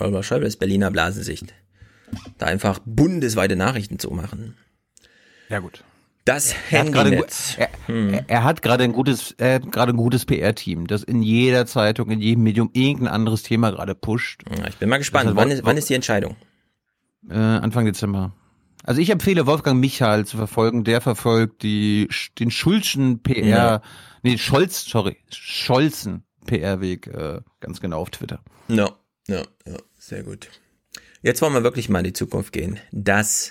Olaf 0.00 0.24
Schäubles 0.24 0.56
Berliner 0.56 0.90
Blasensicht. 0.90 1.54
Da 2.38 2.46
einfach 2.46 2.78
bundesweite 2.84 3.56
Nachrichten 3.56 3.98
zu 3.98 4.10
machen. 4.10 4.56
Ja 5.50 5.58
gut. 5.58 5.84
Das 6.24 6.54
Handynetz. 6.70 7.56
Er, 7.56 7.68
hm. 7.86 8.20
er, 8.26 8.42
hat 8.42 8.60
gerade 8.62 8.82
ein 8.82 8.92
gutes, 8.92 9.34
er 9.38 9.54
hat 9.54 9.70
gerade 9.70 9.92
ein 9.92 9.96
gutes 9.96 10.24
PR-Team, 10.24 10.88
das 10.88 11.04
in 11.04 11.22
jeder 11.22 11.66
Zeitung, 11.66 12.10
in 12.10 12.20
jedem 12.20 12.42
Medium 12.42 12.70
irgendein 12.72 13.14
anderes 13.14 13.44
Thema 13.44 13.70
gerade 13.70 13.94
pusht. 13.94 14.42
Ja, 14.58 14.66
ich 14.66 14.76
bin 14.76 14.88
mal 14.88 14.98
gespannt. 14.98 15.30
wann, 15.34 15.52
ist, 15.52 15.64
wann 15.64 15.76
ist 15.76 15.88
die 15.88 15.94
Entscheidung? 15.94 16.34
Äh, 17.30 17.34
Anfang 17.34 17.84
Dezember. 17.84 18.32
Also 18.86 19.00
ich 19.00 19.10
empfehle 19.10 19.46
Wolfgang 19.46 19.80
Michal 19.80 20.24
zu 20.24 20.36
verfolgen. 20.36 20.84
Der 20.84 21.00
verfolgt 21.00 21.64
die, 21.64 22.08
den 22.38 22.52
Schulzen 22.52 23.20
PR, 23.22 23.44
ja. 23.44 23.82
nee, 24.22 24.38
Scholz, 24.38 24.84
sorry, 24.84 25.16
Scholzen 25.28 26.22
PR-Weg 26.46 27.08
äh, 27.08 27.40
ganz 27.60 27.80
genau 27.80 28.00
auf 28.00 28.10
Twitter. 28.10 28.40
Ja, 28.68 28.92
ja, 29.26 29.42
ja, 29.66 29.76
sehr 29.98 30.22
gut. 30.22 30.48
Jetzt 31.20 31.42
wollen 31.42 31.54
wir 31.54 31.64
wirklich 31.64 31.88
mal 31.88 31.98
in 31.98 32.04
die 32.04 32.12
Zukunft 32.12 32.52
gehen. 32.52 32.78
Das 32.92 33.50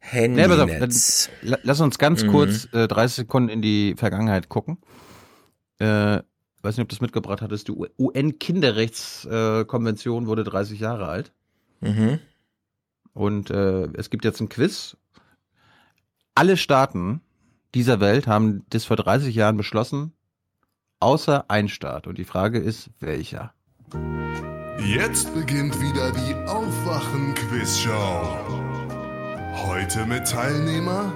Handynetz. 0.00 1.30
Ja, 1.42 1.58
lass 1.62 1.80
uns 1.80 1.98
ganz 1.98 2.24
mhm. 2.24 2.32
kurz 2.32 2.66
äh, 2.72 2.88
30 2.88 3.16
Sekunden 3.16 3.48
in 3.48 3.62
die 3.62 3.94
Vergangenheit 3.96 4.48
gucken. 4.48 4.78
Äh, 5.78 6.22
weiß 6.62 6.76
nicht, 6.76 6.82
ob 6.82 6.88
du 6.88 6.94
das 6.94 7.00
mitgebracht 7.00 7.42
hattest. 7.42 7.68
Die 7.68 7.72
UN-Kinderrechtskonvention 7.72 10.24
äh, 10.24 10.26
wurde 10.26 10.42
30 10.42 10.80
Jahre 10.80 11.06
alt. 11.06 11.32
Mhm. 11.80 12.18
Und 13.16 13.50
äh, 13.50 13.88
es 13.94 14.10
gibt 14.10 14.26
jetzt 14.26 14.40
ein 14.40 14.50
Quiz. 14.50 14.96
Alle 16.34 16.58
Staaten 16.58 17.22
dieser 17.74 17.98
Welt 17.98 18.26
haben 18.26 18.66
das 18.68 18.84
vor 18.84 18.96
30 18.96 19.34
Jahren 19.34 19.56
beschlossen, 19.56 20.12
außer 21.00 21.46
ein 21.48 21.68
Staat. 21.68 22.06
Und 22.06 22.18
die 22.18 22.24
Frage 22.24 22.58
ist, 22.58 22.90
welcher? 23.00 23.54
Jetzt 24.86 25.32
beginnt 25.34 25.80
wieder 25.80 26.12
die 26.12 26.34
Aufwachen-Quiz-Show. 26.46 28.36
Heute 29.66 30.04
mit 30.04 30.28
Teilnehmer 30.28 31.14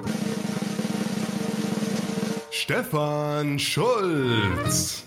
Stefan 2.50 3.58
Schulz. 3.58 5.04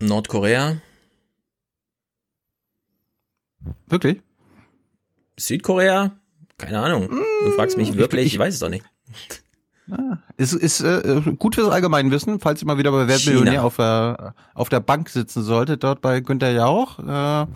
Nordkorea. 0.00 0.76
Wirklich? 3.86 4.20
Südkorea? 5.36 6.12
Keine 6.56 6.80
Ahnung. 6.80 7.08
Du 7.08 7.50
fragst 7.52 7.76
mich 7.76 7.96
wirklich, 7.96 8.26
ich, 8.26 8.34
ich, 8.34 8.38
weiß 8.38 8.54
es 8.54 8.60
doch 8.60 8.68
nicht. 8.68 8.84
Ah, 9.90 10.18
ist 10.36 10.52
ist 10.52 10.80
äh, 10.80 11.22
gut 11.38 11.54
fürs 11.54 11.70
Allgemeinwissen, 11.70 12.40
falls 12.40 12.60
ihr 12.60 12.66
mal 12.66 12.76
wieder 12.76 12.90
bei 12.90 13.08
Wertmillionär 13.08 13.64
auf 13.64 13.76
der, 13.76 14.34
auf 14.52 14.68
der 14.68 14.80
Bank 14.80 15.08
sitzen 15.08 15.42
solltet, 15.42 15.82
dort 15.82 16.02
bei 16.02 16.20
Günter 16.20 16.50
Jauch. 16.50 16.98
Äh, 16.98 17.46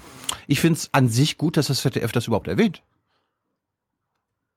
ich 0.47 0.61
finde 0.61 0.79
es 0.79 0.89
an 0.93 1.09
sich 1.09 1.37
gut, 1.37 1.57
dass 1.57 1.67
das 1.67 1.83
ZDF 1.83 2.13
das 2.13 2.27
überhaupt 2.29 2.49
erwähnt. 2.49 2.83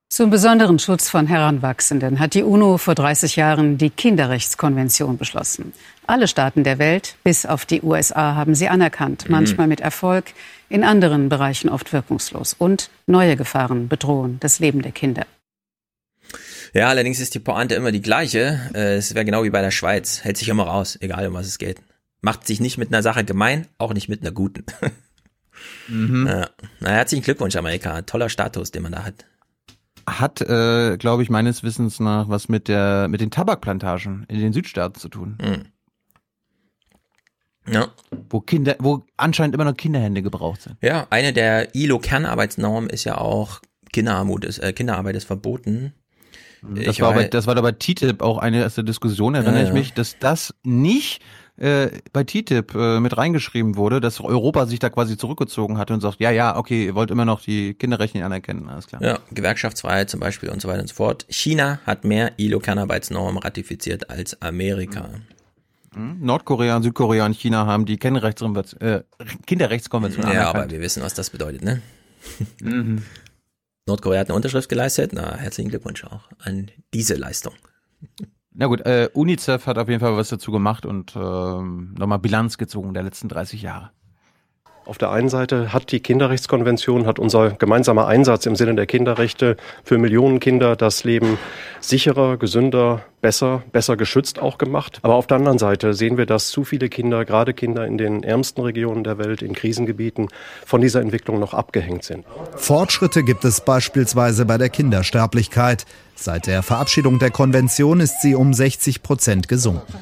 Zum 0.07 0.29
besonderen 0.29 0.79
Schutz 0.79 1.09
von 1.09 1.27
Heranwachsenden 1.27 2.19
hat 2.19 2.35
die 2.35 2.43
UNO 2.43 2.77
vor 2.77 2.95
30 2.95 3.35
Jahren 3.35 3.77
die 3.77 3.89
Kinderrechtskonvention 3.89 5.17
beschlossen. 5.17 5.73
Alle 6.07 6.29
Staaten 6.29 6.63
der 6.63 6.79
Welt, 6.79 7.15
bis 7.23 7.45
auf 7.45 7.65
die 7.65 7.81
USA, 7.81 8.35
haben 8.35 8.55
sie 8.55 8.69
anerkannt, 8.69 9.25
mhm. 9.25 9.31
manchmal 9.31 9.67
mit 9.67 9.81
Erfolg, 9.81 10.25
in 10.69 10.83
anderen 10.83 11.29
Bereichen 11.29 11.69
oft 11.69 11.93
wirkungslos. 11.93 12.55
Und 12.57 12.89
neue 13.07 13.35
Gefahren 13.35 13.87
bedrohen 13.87 14.39
das 14.39 14.59
Leben 14.59 14.81
der 14.81 14.91
Kinder. 14.91 15.25
Ja, 16.73 16.89
allerdings 16.89 17.19
ist 17.19 17.33
die 17.35 17.39
Pointe 17.39 17.75
immer 17.75 17.91
die 17.91 18.01
gleiche. 18.01 18.59
Äh, 18.73 18.95
es 18.95 19.15
wäre 19.15 19.25
genau 19.25 19.43
wie 19.43 19.49
bei 19.49 19.61
der 19.61 19.71
Schweiz. 19.71 20.23
Hält 20.23 20.37
sich 20.37 20.49
immer 20.49 20.63
raus, 20.63 20.97
egal 20.99 21.27
um 21.27 21.33
was 21.33 21.47
es 21.47 21.57
geht. 21.57 21.81
Macht 22.21 22.45
sich 22.47 22.59
nicht 22.59 22.77
mit 22.77 22.89
einer 22.89 23.03
Sache 23.03 23.23
gemein, 23.23 23.67
auch 23.77 23.93
nicht 23.93 24.09
mit 24.09 24.21
einer 24.21 24.31
guten. 24.31 24.65
mhm. 25.87 26.27
ja. 26.27 26.49
Na, 26.79 26.89
herzlichen 26.89 27.23
Glückwunsch, 27.23 27.55
Amerika. 27.55 28.01
Toller 28.01 28.29
Status, 28.29 28.71
den 28.71 28.83
man 28.83 28.91
da 28.91 29.05
hat 29.05 29.25
hat, 30.07 30.41
äh, 30.41 30.97
glaube 30.97 31.23
ich, 31.23 31.29
meines 31.29 31.63
Wissens 31.63 31.99
nach 31.99 32.29
was 32.29 32.47
mit 32.47 32.67
der 32.67 33.07
mit 33.09 33.21
den 33.21 33.31
Tabakplantagen 33.31 34.25
in 34.27 34.39
den 34.39 34.53
Südstaaten 34.53 34.99
zu 34.99 35.09
tun. 35.09 35.37
Mhm. 35.41 35.65
Ja. 37.67 37.87
Wo 38.29 38.41
Kinder, 38.41 38.75
wo 38.79 39.03
anscheinend 39.17 39.55
immer 39.55 39.65
noch 39.65 39.75
Kinderhände 39.75 40.21
gebraucht 40.21 40.61
sind. 40.61 40.77
Ja, 40.81 41.07
eine 41.09 41.33
der 41.33 41.73
ILO-Kernarbeitsnormen 41.73 42.89
ist 42.89 43.03
ja 43.03 43.17
auch 43.17 43.61
Kinderarmut, 43.91 44.45
ist, 44.45 44.59
äh, 44.59 44.73
Kinderarbeit 44.73 45.15
ist 45.15 45.25
verboten. 45.25 45.93
Das 46.61 46.99
war, 46.99 47.13
bei, 47.13 47.25
das 47.25 47.45
war 47.47 47.55
da 47.55 47.61
bei 47.61 47.73
TTIP 47.73 48.21
auch 48.21 48.39
eine 48.39 48.59
erste 48.59 48.83
Diskussion, 48.83 49.35
erinnere 49.35 49.61
ja, 49.61 49.67
ich 49.67 49.73
mich, 49.73 49.93
dass 49.93 50.17
das 50.17 50.53
nicht 50.63 51.21
äh, 51.57 51.89
bei 52.11 52.23
TTIP 52.23 52.75
äh, 52.75 52.99
mit 52.99 53.15
reingeschrieben 53.15 53.75
wurde, 53.75 54.01
dass 54.01 54.19
Europa 54.19 54.65
sich 54.65 54.79
da 54.79 54.89
quasi 54.89 55.17
zurückgezogen 55.17 55.77
hatte 55.77 55.93
und 55.93 56.01
sagt, 56.01 56.19
ja, 56.19 56.31
ja, 56.31 56.57
okay, 56.57 56.85
ihr 56.85 56.95
wollt 56.95 57.11
immer 57.11 57.25
noch 57.25 57.41
die 57.41 57.75
Kinderrechte 57.75 58.23
anerkennen, 58.25 58.67
alles 58.67 58.87
klar. 58.87 59.01
Ja, 59.01 59.19
Gewerkschaftsfreiheit 59.31 60.09
zum 60.09 60.19
Beispiel 60.19 60.49
und 60.49 60.61
so 60.61 60.67
weiter 60.67 60.81
und 60.81 60.87
so 60.87 60.95
fort. 60.95 61.25
China 61.29 61.79
hat 61.85 62.03
mehr 62.03 62.33
ILO-Kernarbeitsnormen 62.37 63.41
ratifiziert 63.41 64.09
als 64.09 64.41
Amerika. 64.41 65.01
Mhm. 65.01 65.34
Nordkorea, 65.95 66.81
Südkorea 66.81 67.25
und 67.25 67.35
China 67.35 67.65
haben 67.65 67.85
die 67.85 67.97
Kinderrechtskonvention, 67.97 68.81
äh, 68.81 69.03
Kinderrechtskonvention 69.45 70.23
ja, 70.23 70.29
anerkannt. 70.29 70.55
Ja, 70.55 70.61
aber 70.61 70.71
wir 70.71 70.81
wissen, 70.81 71.03
was 71.03 71.13
das 71.13 71.29
bedeutet, 71.29 71.63
ne? 71.63 71.81
Mhm. 72.61 73.03
Nordkorea 73.87 74.21
hat 74.21 74.29
eine 74.29 74.35
Unterschrift 74.35 74.67
geleistet. 74.67 75.11
Na, 75.13 75.35
herzlichen 75.35 75.69
Glückwunsch 75.69 76.03
auch 76.05 76.27
an 76.39 76.71
diese 76.93 77.13
Leistung. 77.13 77.53
Na 78.51 78.65
gut, 78.65 78.81
äh, 78.81 79.09
UNICEF 79.13 79.67
hat 79.67 79.77
auf 79.77 79.87
jeden 79.89 79.99
Fall 79.99 80.17
was 80.17 80.29
dazu 80.29 80.51
gemacht 80.51 80.85
und 80.85 81.15
äh, 81.15 81.19
nochmal 81.19 82.19
Bilanz 82.19 82.57
gezogen 82.57 82.93
der 82.93 83.03
letzten 83.03 83.29
30 83.29 83.61
Jahre. 83.61 83.91
Auf 84.85 84.99
der 84.99 85.09
einen 85.09 85.29
Seite 85.29 85.73
hat 85.73 85.91
die 85.91 85.99
Kinderrechtskonvention, 85.99 87.07
hat 87.07 87.17
unser 87.17 87.51
gemeinsamer 87.51 88.05
Einsatz 88.05 88.45
im 88.45 88.55
Sinne 88.55 88.75
der 88.75 88.85
Kinderrechte 88.85 89.57
für 89.83 89.97
Millionen 89.97 90.39
Kinder 90.39 90.75
das 90.75 91.03
Leben 91.03 91.39
sicherer, 91.79 92.37
gesünder, 92.37 93.01
besser, 93.19 93.63
besser 93.71 93.97
geschützt 93.97 94.37
auch 94.37 94.59
gemacht. 94.59 94.99
Aber 95.01 95.15
auf 95.15 95.25
der 95.25 95.37
anderen 95.37 95.57
Seite 95.57 95.95
sehen 95.95 96.17
wir, 96.17 96.27
dass 96.27 96.49
zu 96.49 96.63
viele 96.63 96.87
Kinder, 96.87 97.25
gerade 97.25 97.55
Kinder 97.55 97.87
in 97.87 97.97
den 97.97 98.21
ärmsten 98.21 98.61
Regionen 98.61 99.03
der 99.03 99.17
Welt, 99.17 99.41
in 99.41 99.53
Krisengebieten, 99.53 100.27
von 100.67 100.81
dieser 100.81 101.01
Entwicklung 101.01 101.39
noch 101.39 101.55
abgehängt 101.55 102.03
sind. 102.03 102.23
Fortschritte 102.55 103.23
gibt 103.23 103.43
es 103.43 103.61
beispielsweise 103.61 104.45
bei 104.45 104.59
der 104.59 104.69
Kindersterblichkeit. 104.69 105.85
Seit 106.13 106.45
der 106.45 106.61
Verabschiedung 106.61 107.17
der 107.17 107.31
Konvention 107.31 108.01
ist 108.01 108.21
sie 108.21 108.35
um 108.35 108.53
60 108.53 109.01
Prozent 109.01 109.47
gesunken. 109.47 109.95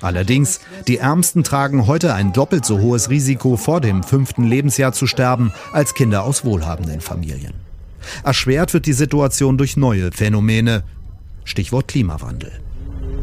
Allerdings, 0.00 0.60
die 0.88 0.98
Ärmsten 0.98 1.42
tragen 1.42 1.86
heute 1.86 2.14
ein 2.14 2.32
doppelt 2.32 2.64
so 2.64 2.80
hohes 2.80 3.10
Risiko, 3.10 3.56
vor 3.56 3.80
dem 3.80 4.02
fünften 4.02 4.44
Lebensjahr 4.44 4.92
zu 4.92 5.06
sterben, 5.06 5.52
als 5.72 5.94
Kinder 5.94 6.24
aus 6.24 6.44
wohlhabenden 6.44 7.00
Familien. 7.00 7.54
Erschwert 8.22 8.74
wird 8.74 8.86
die 8.86 8.92
Situation 8.92 9.58
durch 9.58 9.76
neue 9.76 10.12
Phänomene. 10.12 10.84
Stichwort 11.44 11.88
Klimawandel. 11.88 12.52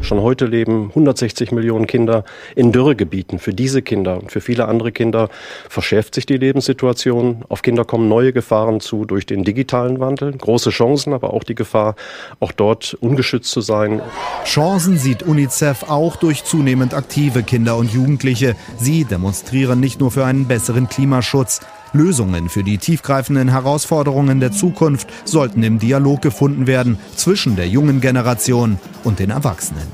Schon 0.04 0.20
heute 0.20 0.44
leben 0.44 0.88
160 0.90 1.50
Millionen 1.50 1.86
Kinder 1.86 2.24
in 2.54 2.72
Dürregebieten. 2.72 3.38
Für 3.38 3.54
diese 3.54 3.80
Kinder 3.80 4.20
und 4.20 4.30
für 4.30 4.42
viele 4.42 4.68
andere 4.68 4.92
Kinder 4.92 5.30
verschärft 5.70 6.14
sich 6.14 6.26
die 6.26 6.36
Lebenssituation. 6.36 7.44
Auf 7.48 7.62
Kinder 7.62 7.86
kommen 7.86 8.06
neue 8.06 8.34
Gefahren 8.34 8.80
zu 8.80 9.06
durch 9.06 9.24
den 9.24 9.44
digitalen 9.44 10.00
Wandel. 10.00 10.32
Große 10.32 10.68
Chancen, 10.68 11.14
aber 11.14 11.32
auch 11.32 11.42
die 11.42 11.54
Gefahr, 11.54 11.96
auch 12.38 12.52
dort 12.52 12.94
ungeschützt 13.00 13.50
zu 13.50 13.62
sein. 13.62 14.02
Chancen 14.44 14.98
sieht 14.98 15.22
UNICEF 15.22 15.84
auch 15.84 16.16
durch 16.16 16.44
zunehmend 16.44 16.92
aktive 16.92 17.42
Kinder 17.42 17.78
und 17.78 17.90
Jugendliche. 17.90 18.56
Sie 18.78 19.04
demonstrieren 19.04 19.80
nicht 19.80 20.00
nur 20.00 20.10
für 20.10 20.26
einen 20.26 20.46
besseren 20.46 20.86
Klimaschutz, 20.86 21.60
Lösungen 21.94 22.48
für 22.48 22.64
die 22.64 22.78
tiefgreifenden 22.78 23.48
Herausforderungen 23.48 24.40
der 24.40 24.52
Zukunft 24.52 25.08
sollten 25.24 25.62
im 25.62 25.78
Dialog 25.78 26.20
gefunden 26.22 26.66
werden 26.66 26.98
zwischen 27.16 27.56
der 27.56 27.68
jungen 27.68 28.00
Generation 28.00 28.78
und 29.04 29.20
den 29.20 29.30
Erwachsenen. 29.30 29.86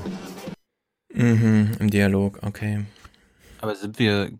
Mhm, 1.12 1.72
im 1.78 1.90
Dialog, 1.90 2.38
okay. 2.42 2.84
Aber 3.60 3.76
sind 3.76 3.98
wir, 3.98 4.30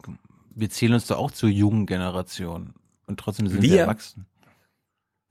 wir 0.55 0.71
zählen 0.71 0.95
uns 0.95 1.07
doch 1.07 1.19
auch 1.19 1.31
zur 1.31 1.51
jungen 1.51 1.87
Generation 1.87 2.73
und 3.07 3.21
trotzdem 3.21 3.47
sind 3.47 3.61
wir, 3.61 3.71
wir 3.71 3.81
erwachsen. 3.81 4.27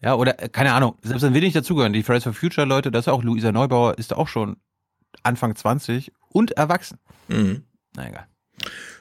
Ja, 0.02 0.16
oder 0.16 0.42
äh, 0.42 0.50
keine 0.50 0.74
Ahnung, 0.74 0.96
selbst 1.02 1.24
wenn 1.24 1.34
wir 1.34 1.42
nicht 1.42 1.56
dazugehören, 1.56 1.94
die 1.94 2.04
Fridays 2.04 2.24
for 2.24 2.34
Future 2.34 2.68
Leute, 2.68 2.92
das 2.92 3.06
ist 3.06 3.10
auch 3.10 3.24
Luisa 3.24 3.52
Neubauer, 3.52 3.98
ist 3.98 4.14
auch 4.14 4.28
schon 4.28 4.58
Anfang 5.24 5.56
20 5.56 6.12
und 6.30 6.52
erwachsen. 6.52 7.00
Mhm. 7.28 7.64
Na 7.96 8.08
egal. 8.08 8.28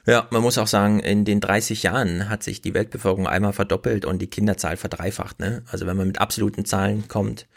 Ja, 0.09 0.27
man 0.31 0.41
muss 0.41 0.57
auch 0.57 0.65
sagen, 0.65 0.99
in 0.99 1.23
den 1.23 1.39
30 1.39 1.83
Jahren 1.83 2.29
hat 2.29 2.41
sich 2.41 2.61
die 2.61 2.73
Weltbevölkerung 2.73 3.27
einmal 3.27 3.53
verdoppelt 3.53 4.05
und 4.05 4.19
die 4.19 4.27
Kinderzahl 4.27 4.75
verdreifacht. 4.75 5.39
Ne? 5.39 5.61
Also 5.71 5.85
wenn 5.85 5.95
man 5.95 6.07
mit 6.07 6.19
absoluten 6.19 6.65
Zahlen 6.65 7.07
kommt, 7.07 7.47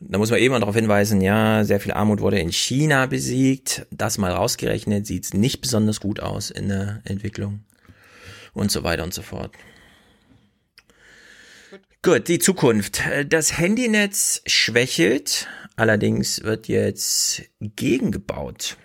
da 0.00 0.18
muss 0.18 0.32
man 0.32 0.40
eben 0.40 0.58
darauf 0.58 0.74
hinweisen, 0.74 1.20
ja, 1.20 1.62
sehr 1.62 1.78
viel 1.78 1.92
Armut 1.92 2.20
wurde 2.20 2.40
in 2.40 2.50
China 2.50 3.06
besiegt. 3.06 3.86
Das 3.92 4.18
mal 4.18 4.32
rausgerechnet, 4.32 5.06
sieht 5.06 5.24
es 5.24 5.34
nicht 5.34 5.60
besonders 5.60 6.00
gut 6.00 6.18
aus 6.18 6.50
in 6.50 6.68
der 6.68 7.00
Entwicklung 7.04 7.60
und 8.54 8.72
so 8.72 8.82
weiter 8.82 9.04
und 9.04 9.14
so 9.14 9.22
fort. 9.22 9.52
Gut, 12.02 12.26
die 12.26 12.40
Zukunft. 12.40 13.02
Das 13.28 13.56
Handynetz 13.56 14.42
schwächelt, 14.46 15.46
allerdings 15.76 16.42
wird 16.42 16.66
jetzt 16.66 17.42
gegengebaut. 17.60 18.78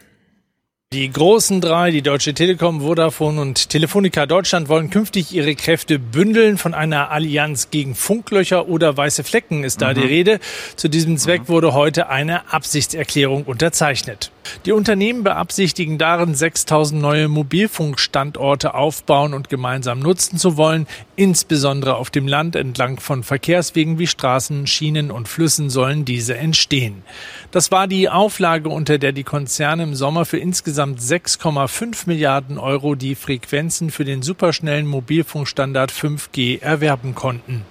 Die 0.91 1.11
großen 1.11 1.61
drei, 1.61 1.91
die 1.91 2.01
Deutsche 2.01 2.33
Telekom, 2.33 2.81
Vodafone 2.81 3.39
und 3.39 3.69
Telefonica 3.69 4.25
Deutschland, 4.25 4.69
wollen 4.69 4.89
künftig 4.89 5.31
ihre 5.31 5.53
Kräfte 5.53 5.99
bündeln. 5.99 6.57
Von 6.57 6.73
einer 6.73 7.11
Allianz 7.11 7.69
gegen 7.69 7.93
Funklöcher 7.93 8.67
oder 8.67 8.97
weiße 8.97 9.23
Flecken 9.23 9.63
ist 9.63 9.83
da 9.83 9.91
mhm. 9.91 10.01
die 10.01 10.07
Rede. 10.07 10.39
Zu 10.77 10.87
diesem 10.87 11.17
Zweck 11.17 11.43
wurde 11.45 11.75
heute 11.75 12.09
eine 12.09 12.51
Absichtserklärung 12.51 13.43
unterzeichnet. 13.43 14.31
Die 14.65 14.71
Unternehmen 14.71 15.23
beabsichtigen 15.23 15.99
darin, 15.99 16.33
6000 16.33 16.99
neue 16.99 17.27
Mobilfunkstandorte 17.27 18.73
aufbauen 18.73 19.35
und 19.35 19.47
gemeinsam 19.47 19.99
nutzen 19.99 20.39
zu 20.39 20.57
wollen. 20.57 20.87
Insbesondere 21.15 21.97
auf 21.97 22.09
dem 22.09 22.27
Land 22.27 22.55
entlang 22.55 22.99
von 22.99 23.21
Verkehrswegen 23.21 23.99
wie 23.99 24.07
Straßen, 24.07 24.65
Schienen 24.65 25.11
und 25.11 25.27
Flüssen 25.27 25.69
sollen 25.69 26.03
diese 26.03 26.35
entstehen. 26.35 27.03
Das 27.51 27.71
war 27.71 27.87
die 27.87 28.09
Auflage, 28.09 28.69
unter 28.69 28.99
der 28.99 29.11
die 29.11 29.23
Konzerne 29.23 29.81
im 29.81 29.95
Sommer 29.95 30.25
für 30.25 30.37
insgesamt 30.37 30.99
6,5 30.99 32.03
Milliarden 32.05 32.59
Euro 32.59 32.93
die 32.93 33.15
Frequenzen 33.15 33.89
für 33.89 34.05
den 34.05 34.21
superschnellen 34.21 34.85
Mobilfunkstandard 34.85 35.91
5G 35.91 36.61
erwerben 36.61 37.15
konnten. 37.15 37.65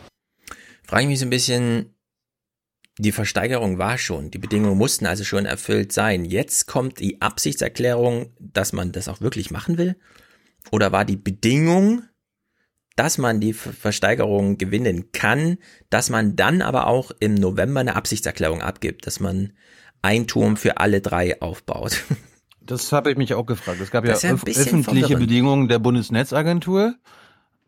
Frage 0.85 1.03
ich 1.03 1.09
mich 1.09 1.21
so 1.21 1.27
ein 1.27 1.31
bisschen, 1.31 1.95
die 2.99 3.13
Versteigerung 3.13 3.79
war 3.79 3.99
schon, 3.99 4.33
die 4.33 4.39
Bedingungen 4.39 4.77
mussten 4.77 5.07
also 5.07 5.23
schon 5.23 5.47
erfüllt 5.47 5.93
sein. 5.93 6.25
Jetzt 6.25 6.67
kommt 6.67 6.99
die 6.99 7.23
Absichtserklärung, 7.23 8.33
dass 8.41 8.73
man 8.73 8.91
das 8.91 9.07
auch 9.07 9.21
wirklich 9.21 9.53
machen 9.53 9.79
will? 9.79 9.95
Oder 10.73 10.91
war 10.91 11.05
die 11.05 11.17
Bedingung, 11.17 12.03
dass 12.99 13.19
man 13.19 13.41
die 13.41 13.53
Versteigerung 13.53 14.59
gewinnen 14.59 15.13
kann, 15.13 15.59
dass 15.91 16.11
man 16.11 16.37
dann 16.37 16.63
aber 16.63 16.87
auch 16.87 17.11
im 17.21 17.35
November 17.35 17.81
eine 17.81 17.97
Absichtserklärung 17.97 18.63
abgibt, 18.63 19.07
dass 19.07 19.21
man 19.21 19.53
ein 20.03 20.27
Turm 20.27 20.57
für 20.57 20.79
alle 20.79 21.01
drei 21.01 21.41
aufbaut? 21.41 22.05
Das 22.61 22.93
habe 22.93 23.11
ich 23.11 23.17
mich 23.17 23.33
auch 23.33 23.47
gefragt. 23.47 23.81
Es 23.81 23.91
gab 23.91 24.05
ja, 24.05 24.15
ja 24.15 24.31
öffentliche 24.31 25.17
Bedingungen 25.17 25.69
der 25.69 25.79
Bundesnetzagentur 25.79 26.97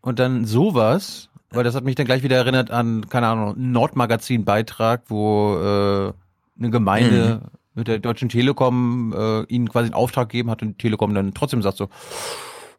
und 0.02 0.18
dann 0.18 0.44
sowas 0.44 1.30
weil 1.50 1.64
das 1.64 1.74
hat 1.74 1.84
mich 1.84 1.96
dann 1.96 2.06
gleich 2.06 2.22
wieder 2.22 2.36
erinnert 2.36 2.70
an, 2.70 3.08
keine 3.08 3.26
Ahnung, 3.26 3.54
Nordmagazin-Beitrag, 3.56 5.02
wo 5.08 5.56
äh, 5.56 6.12
eine 6.58 6.70
Gemeinde 6.70 7.40
mhm. 7.42 7.58
mit 7.74 7.88
der 7.88 7.98
Deutschen 7.98 8.28
Telekom 8.28 9.12
äh, 9.16 9.42
ihnen 9.52 9.68
quasi 9.68 9.86
einen 9.86 9.94
Auftrag 9.94 10.28
gegeben 10.28 10.50
hat 10.50 10.62
und 10.62 10.68
die 10.68 10.82
Telekom 10.82 11.12
dann 11.12 11.34
trotzdem 11.34 11.62
sagt 11.62 11.76
so, 11.76 11.88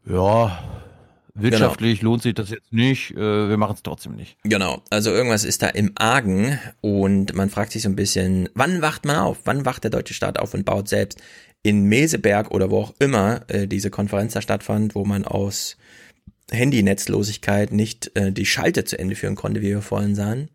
ja, 0.06 0.58
wirtschaftlich 1.34 2.00
genau. 2.00 2.12
lohnt 2.12 2.24
sich 2.24 2.34
das 2.34 2.50
jetzt 2.50 2.72
nicht, 2.72 3.12
äh, 3.12 3.50
wir 3.50 3.58
machen 3.58 3.76
es 3.76 3.84
trotzdem 3.84 4.16
nicht. 4.16 4.38
Genau, 4.44 4.82
also 4.90 5.12
irgendwas 5.12 5.44
ist 5.44 5.62
da 5.62 5.68
im 5.68 5.92
Argen 5.96 6.60
und 6.82 7.34
man 7.34 7.50
fragt 7.50 7.72
sich 7.72 7.84
so 7.84 7.90
ein 7.90 7.96
bisschen, 7.96 8.50
wann 8.54 8.82
wacht 8.82 9.06
man 9.06 9.18
auf? 9.18 9.40
Wann 9.46 9.66
wacht 9.66 9.84
der 9.84 9.92
deutsche 9.92 10.14
Staat 10.14 10.40
auf 10.40 10.54
und 10.54 10.66
baut 10.66 10.88
selbst 10.90 11.22
in 11.64 11.84
Meseberg 11.86 12.52
oder 12.52 12.72
wo 12.72 12.80
auch 12.80 12.94
immer 13.00 13.42
äh, 13.48 13.68
diese 13.68 13.90
Konferenz 13.90 14.34
da 14.34 14.42
stattfand, 14.42 14.96
wo 14.96 15.06
man 15.06 15.26
aus 15.26 15.78
Handynetzlosigkeit 16.52 17.72
nicht 17.72 18.12
äh, 18.16 18.32
die 18.32 18.46
Schalte 18.46 18.84
zu 18.84 19.00
Ende 19.00 19.16
führen 19.16 19.36
konnte, 19.36 19.62
wie 19.62 19.70
wir 19.70 19.82
vorhin 19.82 20.16
sahen. 20.16 20.50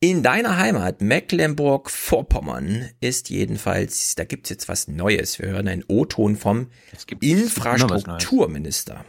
In 0.00 0.24
deiner 0.24 0.58
Heimat 0.58 1.00
Mecklenburg-Vorpommern 1.00 2.90
ist 3.00 3.30
jedenfalls, 3.30 4.16
da 4.16 4.24
gibt's 4.24 4.50
jetzt 4.50 4.68
was 4.68 4.88
Neues. 4.88 5.38
Wir 5.38 5.50
hören 5.50 5.68
einen 5.68 5.84
O-Ton 5.86 6.34
vom 6.34 6.66
Infrastrukturminister. 7.20 9.04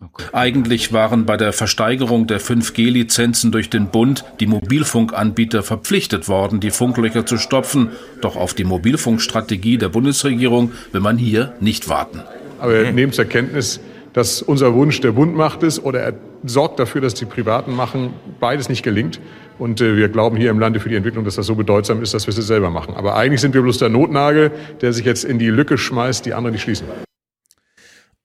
Okay. 0.00 0.26
Eigentlich 0.32 0.92
waren 0.92 1.26
bei 1.26 1.36
der 1.36 1.52
Versteigerung 1.52 2.28
der 2.28 2.40
5G-Lizenzen 2.40 3.50
durch 3.50 3.68
den 3.68 3.88
Bund 3.88 4.24
die 4.38 4.46
Mobilfunkanbieter 4.46 5.64
verpflichtet 5.64 6.28
worden, 6.28 6.60
die 6.60 6.70
Funklöcher 6.70 7.26
zu 7.26 7.36
stopfen. 7.36 7.90
Doch 8.20 8.36
auf 8.36 8.54
die 8.54 8.62
Mobilfunkstrategie 8.62 9.76
der 9.76 9.88
Bundesregierung 9.88 10.70
will 10.92 11.00
man 11.00 11.18
hier 11.18 11.54
nicht 11.58 11.88
warten. 11.88 12.22
Aber 12.60 12.92
nehmen 12.92 13.12
zur 13.12 13.24
Kenntnis, 13.24 13.80
dass 14.12 14.40
unser 14.40 14.74
Wunsch, 14.74 15.00
der 15.00 15.12
Bund 15.12 15.34
macht 15.34 15.64
es 15.64 15.82
oder 15.82 16.00
er 16.00 16.14
sorgt 16.44 16.78
dafür, 16.78 17.00
dass 17.00 17.14
die 17.14 17.24
Privaten 17.24 17.74
machen, 17.74 18.14
beides 18.38 18.68
nicht 18.68 18.84
gelingt. 18.84 19.20
Und 19.58 19.80
äh, 19.80 19.96
wir 19.96 20.08
glauben 20.08 20.36
hier 20.36 20.50
im 20.50 20.60
Lande 20.60 20.78
für 20.78 20.88
die 20.88 20.94
Entwicklung, 20.94 21.24
dass 21.24 21.34
das 21.34 21.46
so 21.46 21.56
bedeutsam 21.56 22.02
ist, 22.02 22.14
dass 22.14 22.26
wir 22.28 22.36
es 22.36 22.46
selber 22.46 22.70
machen. 22.70 22.94
Aber 22.94 23.16
eigentlich 23.16 23.40
sind 23.40 23.54
wir 23.54 23.62
bloß 23.62 23.78
der 23.78 23.88
Notnagel, 23.88 24.52
der 24.80 24.92
sich 24.92 25.04
jetzt 25.04 25.24
in 25.24 25.40
die 25.40 25.48
Lücke 25.48 25.76
schmeißt, 25.76 26.24
die 26.24 26.34
anderen 26.34 26.52
nicht 26.52 26.62
schließen. 26.62 26.86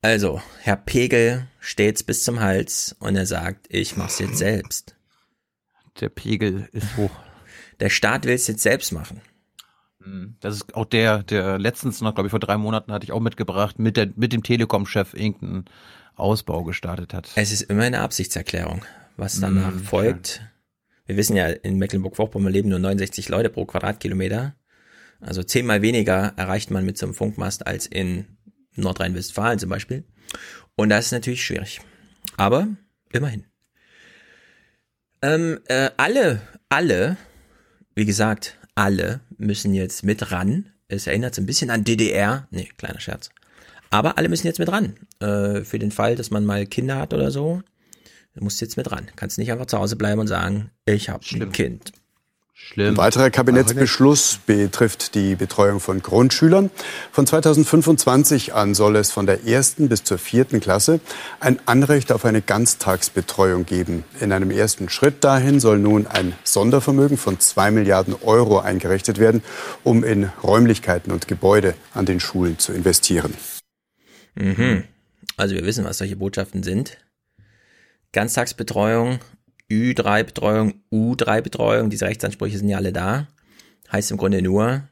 Also, 0.01 0.41
Herr 0.61 0.75
Pegel 0.75 1.47
steht's 1.63 2.03
bis 2.03 2.23
zum 2.23 2.41
Hals 2.41 2.95
und 2.99 3.15
er 3.15 3.25
sagt, 3.25 3.67
ich 3.69 3.95
mach's 3.95 4.19
jetzt 4.19 4.37
selbst. 4.37 4.95
Der 6.01 6.09
Pegel 6.09 6.67
ist 6.73 6.97
hoch. 6.97 7.11
Der 7.79 7.89
Staat 7.89 8.25
will 8.25 8.33
es 8.33 8.47
jetzt 8.47 8.63
selbst 8.63 8.91
machen. 8.91 9.21
Hm, 10.03 10.35
das 10.41 10.55
ist 10.55 10.75
auch 10.75 10.85
der, 10.85 11.23
der 11.23 11.57
letztens 11.57 12.01
noch, 12.01 12.13
glaube 12.13 12.27
ich, 12.27 12.31
vor 12.31 12.39
drei 12.39 12.57
Monaten 12.57 12.91
hatte 12.91 13.05
ich 13.05 13.13
auch 13.13 13.21
mitgebracht, 13.21 13.79
mit, 13.79 13.95
der, 13.95 14.09
mit 14.15 14.33
dem 14.33 14.43
Telekom-Chef 14.43 15.13
irgendeinen 15.13 15.65
Ausbau 16.15 16.63
gestartet 16.63 17.13
hat. 17.13 17.31
Es 17.35 17.51
ist 17.53 17.61
immer 17.61 17.83
eine 17.83 18.01
Absichtserklärung, 18.01 18.83
was 19.15 19.39
danach 19.39 19.73
Mm, 19.73 19.79
folgt. 19.79 20.41
Wir 21.05 21.15
wissen 21.15 21.37
ja, 21.37 21.47
in 21.47 21.77
Mecklenburg-Vorpommern 21.77 22.51
leben 22.51 22.69
nur 22.69 22.79
69 22.79 23.29
Leute 23.29 23.49
pro 23.49 23.65
Quadratkilometer. 23.65 24.55
Also 25.21 25.43
zehnmal 25.43 25.81
weniger 25.81 26.33
erreicht 26.35 26.71
man 26.71 26.85
mit 26.85 26.97
so 26.97 27.05
einem 27.05 27.15
Funkmast 27.15 27.65
als 27.65 27.85
in 27.85 28.25
Nordrhein-Westfalen 28.75 29.59
zum 29.59 29.69
Beispiel. 29.69 30.03
Und 30.75 30.89
das 30.89 31.07
ist 31.07 31.11
natürlich 31.11 31.43
schwierig. 31.43 31.81
Aber 32.37 32.67
immerhin. 33.11 33.45
Ähm, 35.21 35.59
äh, 35.67 35.91
alle, 35.97 36.41
alle, 36.69 37.17
wie 37.95 38.05
gesagt, 38.05 38.57
alle 38.75 39.21
müssen 39.37 39.73
jetzt 39.73 40.03
mit 40.03 40.31
ran. 40.31 40.71
Es 40.87 41.07
erinnert 41.07 41.35
so 41.35 41.41
ein 41.41 41.45
bisschen 41.45 41.69
an 41.69 41.83
DDR. 41.83 42.47
Nee, 42.51 42.69
kleiner 42.77 42.99
Scherz. 42.99 43.29
Aber 43.89 44.17
alle 44.17 44.29
müssen 44.29 44.47
jetzt 44.47 44.59
mit 44.59 44.69
ran. 44.69 44.95
Äh, 45.19 45.63
für 45.63 45.79
den 45.79 45.91
Fall, 45.91 46.15
dass 46.15 46.31
man 46.31 46.45
mal 46.45 46.65
Kinder 46.65 46.97
hat 46.97 47.13
oder 47.13 47.29
so, 47.31 47.61
du 48.33 48.43
musst 48.43 48.59
jetzt 48.59 48.75
mit 48.75 48.91
ran. 48.91 49.09
Kannst 49.15 49.37
nicht 49.37 49.51
einfach 49.51 49.67
zu 49.67 49.77
Hause 49.77 49.95
bleiben 49.95 50.19
und 50.19 50.27
sagen, 50.27 50.71
ich 50.85 51.09
habe 51.09 51.23
ein 51.31 51.51
Kind. 51.51 51.93
Ein 52.75 52.97
weiterer 52.97 53.29
Kabinettsbeschluss 53.29 54.39
betrifft 54.47 55.13
die 55.13 55.35
Betreuung 55.35 55.79
von 55.79 56.01
Grundschülern. 56.01 56.71
Von 57.11 57.27
2025 57.27 58.53
an 58.55 58.73
soll 58.73 58.95
es 58.95 59.11
von 59.11 59.27
der 59.27 59.45
ersten 59.45 59.89
bis 59.89 60.03
zur 60.03 60.17
vierten 60.17 60.59
Klasse 60.59 60.99
ein 61.39 61.59
Anrecht 61.67 62.11
auf 62.11 62.25
eine 62.25 62.41
Ganztagsbetreuung 62.41 63.65
geben. 63.65 64.03
In 64.19 64.31
einem 64.31 64.49
ersten 64.49 64.89
Schritt 64.89 65.23
dahin 65.23 65.59
soll 65.59 65.77
nun 65.77 66.07
ein 66.07 66.33
Sondervermögen 66.43 67.17
von 67.17 67.39
zwei 67.39 67.69
Milliarden 67.69 68.15
Euro 68.23 68.59
eingerichtet 68.59 69.19
werden, 69.19 69.43
um 69.83 70.03
in 70.03 70.31
Räumlichkeiten 70.41 71.11
und 71.11 71.27
Gebäude 71.27 71.75
an 71.93 72.07
den 72.07 72.19
Schulen 72.19 72.57
zu 72.57 72.73
investieren. 72.73 73.35
Mhm. 74.33 74.85
Also 75.37 75.53
wir 75.53 75.65
wissen, 75.65 75.85
was 75.85 75.99
solche 75.99 76.15
Botschaften 76.15 76.63
sind. 76.63 76.97
Ganztagsbetreuung, 78.13 79.19
Ü3-Betreuung, 79.71 80.73
U3-Betreuung, 80.91 81.89
diese 81.89 82.05
Rechtsansprüche 82.05 82.57
sind 82.57 82.69
ja 82.69 82.77
alle 82.77 82.93
da. 82.93 83.27
Heißt 83.91 84.11
im 84.11 84.17
Grunde 84.17 84.41
nur, 84.41 84.87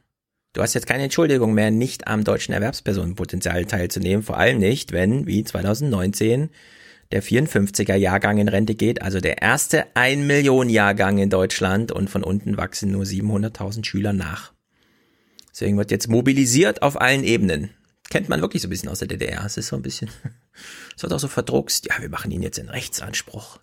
du 0.52 0.62
hast 0.62 0.74
jetzt 0.74 0.86
keine 0.86 1.04
Entschuldigung 1.04 1.54
mehr, 1.54 1.70
nicht 1.70 2.06
am 2.06 2.24
deutschen 2.24 2.52
Erwerbspersonenpotenzial 2.52 3.64
teilzunehmen, 3.64 4.22
vor 4.22 4.38
allem 4.38 4.58
nicht, 4.58 4.92
wenn, 4.92 5.26
wie 5.26 5.44
2019, 5.44 6.50
der 7.12 7.22
54er 7.22 7.94
Jahrgang 7.94 8.38
in 8.38 8.48
Rente 8.48 8.74
geht, 8.74 9.02
also 9.02 9.20
der 9.20 9.42
erste 9.42 9.94
1 9.94 10.26
Million 10.26 10.68
Jahrgang 10.70 11.18
in 11.18 11.30
Deutschland 11.30 11.92
und 11.92 12.08
von 12.08 12.24
unten 12.24 12.56
wachsen 12.56 12.90
nur 12.90 13.04
700.000 13.04 13.84
Schüler 13.84 14.12
nach. 14.12 14.52
Deswegen 15.50 15.76
wird 15.76 15.90
jetzt 15.90 16.08
mobilisiert 16.08 16.80
auf 16.80 16.98
allen 17.00 17.24
Ebenen. 17.24 17.70
Kennt 18.08 18.28
man 18.28 18.40
wirklich 18.40 18.62
so 18.62 18.68
ein 18.68 18.70
bisschen 18.70 18.88
aus 18.88 19.00
der 19.00 19.08
DDR. 19.08 19.44
Es 19.44 19.58
ist 19.58 19.68
so 19.68 19.76
ein 19.76 19.82
bisschen, 19.82 20.10
es 20.96 21.02
wird 21.02 21.12
auch 21.12 21.18
so 21.18 21.28
verdruckst. 21.28 21.86
Ja, 21.86 22.00
wir 22.00 22.08
machen 22.08 22.30
Ihnen 22.30 22.42
jetzt 22.42 22.58
einen 22.58 22.70
Rechtsanspruch. 22.70 23.58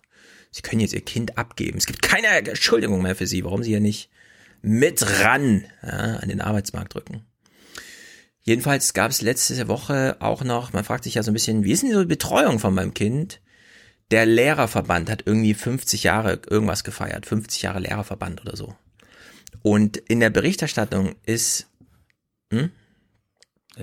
Sie 0.50 0.62
können 0.62 0.80
jetzt 0.80 0.94
Ihr 0.94 1.04
Kind 1.04 1.38
abgeben. 1.38 1.78
Es 1.78 1.86
gibt 1.86 2.02
keine 2.02 2.28
Entschuldigung 2.28 3.02
mehr 3.02 3.16
für 3.16 3.26
Sie, 3.26 3.44
warum 3.44 3.62
Sie 3.62 3.70
hier 3.70 3.80
nicht 3.80 4.10
mit 4.62 5.20
ran 5.20 5.64
ja, 5.82 6.16
an 6.16 6.28
den 6.28 6.40
Arbeitsmarkt 6.40 6.94
drücken. 6.94 7.24
Jedenfalls 8.42 8.94
gab 8.94 9.10
es 9.10 9.20
letzte 9.20 9.68
Woche 9.68 10.16
auch 10.20 10.42
noch, 10.44 10.72
man 10.72 10.84
fragt 10.84 11.04
sich 11.04 11.14
ja 11.14 11.22
so 11.22 11.30
ein 11.30 11.34
bisschen, 11.34 11.64
wie 11.64 11.72
ist 11.72 11.82
denn 11.82 11.96
die 11.96 12.04
Betreuung 12.06 12.58
von 12.58 12.74
meinem 12.74 12.94
Kind? 12.94 13.40
Der 14.10 14.26
Lehrerverband 14.26 15.08
hat 15.08 15.22
irgendwie 15.26 15.54
50 15.54 16.02
Jahre 16.02 16.40
irgendwas 16.48 16.82
gefeiert, 16.82 17.26
50 17.26 17.62
Jahre 17.62 17.80
Lehrerverband 17.80 18.40
oder 18.40 18.56
so. 18.56 18.74
Und 19.62 19.98
in 19.98 20.20
der 20.20 20.30
Berichterstattung 20.30 21.14
ist, 21.26 21.68
hm? 22.52 22.70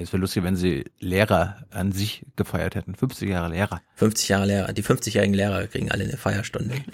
Es 0.01 0.13
wäre 0.13 0.21
lustig, 0.21 0.43
wenn 0.43 0.55
sie 0.55 0.85
Lehrer 0.99 1.57
an 1.71 1.91
sich 1.91 2.25
gefeiert 2.35 2.75
hätten. 2.75 2.95
50 2.95 3.29
Jahre 3.29 3.49
Lehrer. 3.49 3.81
50 3.95 4.29
Jahre 4.29 4.45
Lehrer. 4.45 4.73
Die 4.73 4.83
50-jährigen 4.83 5.33
Lehrer 5.33 5.67
kriegen 5.67 5.91
alle 5.91 6.03
eine 6.03 6.17
Feierstunde. 6.17 6.75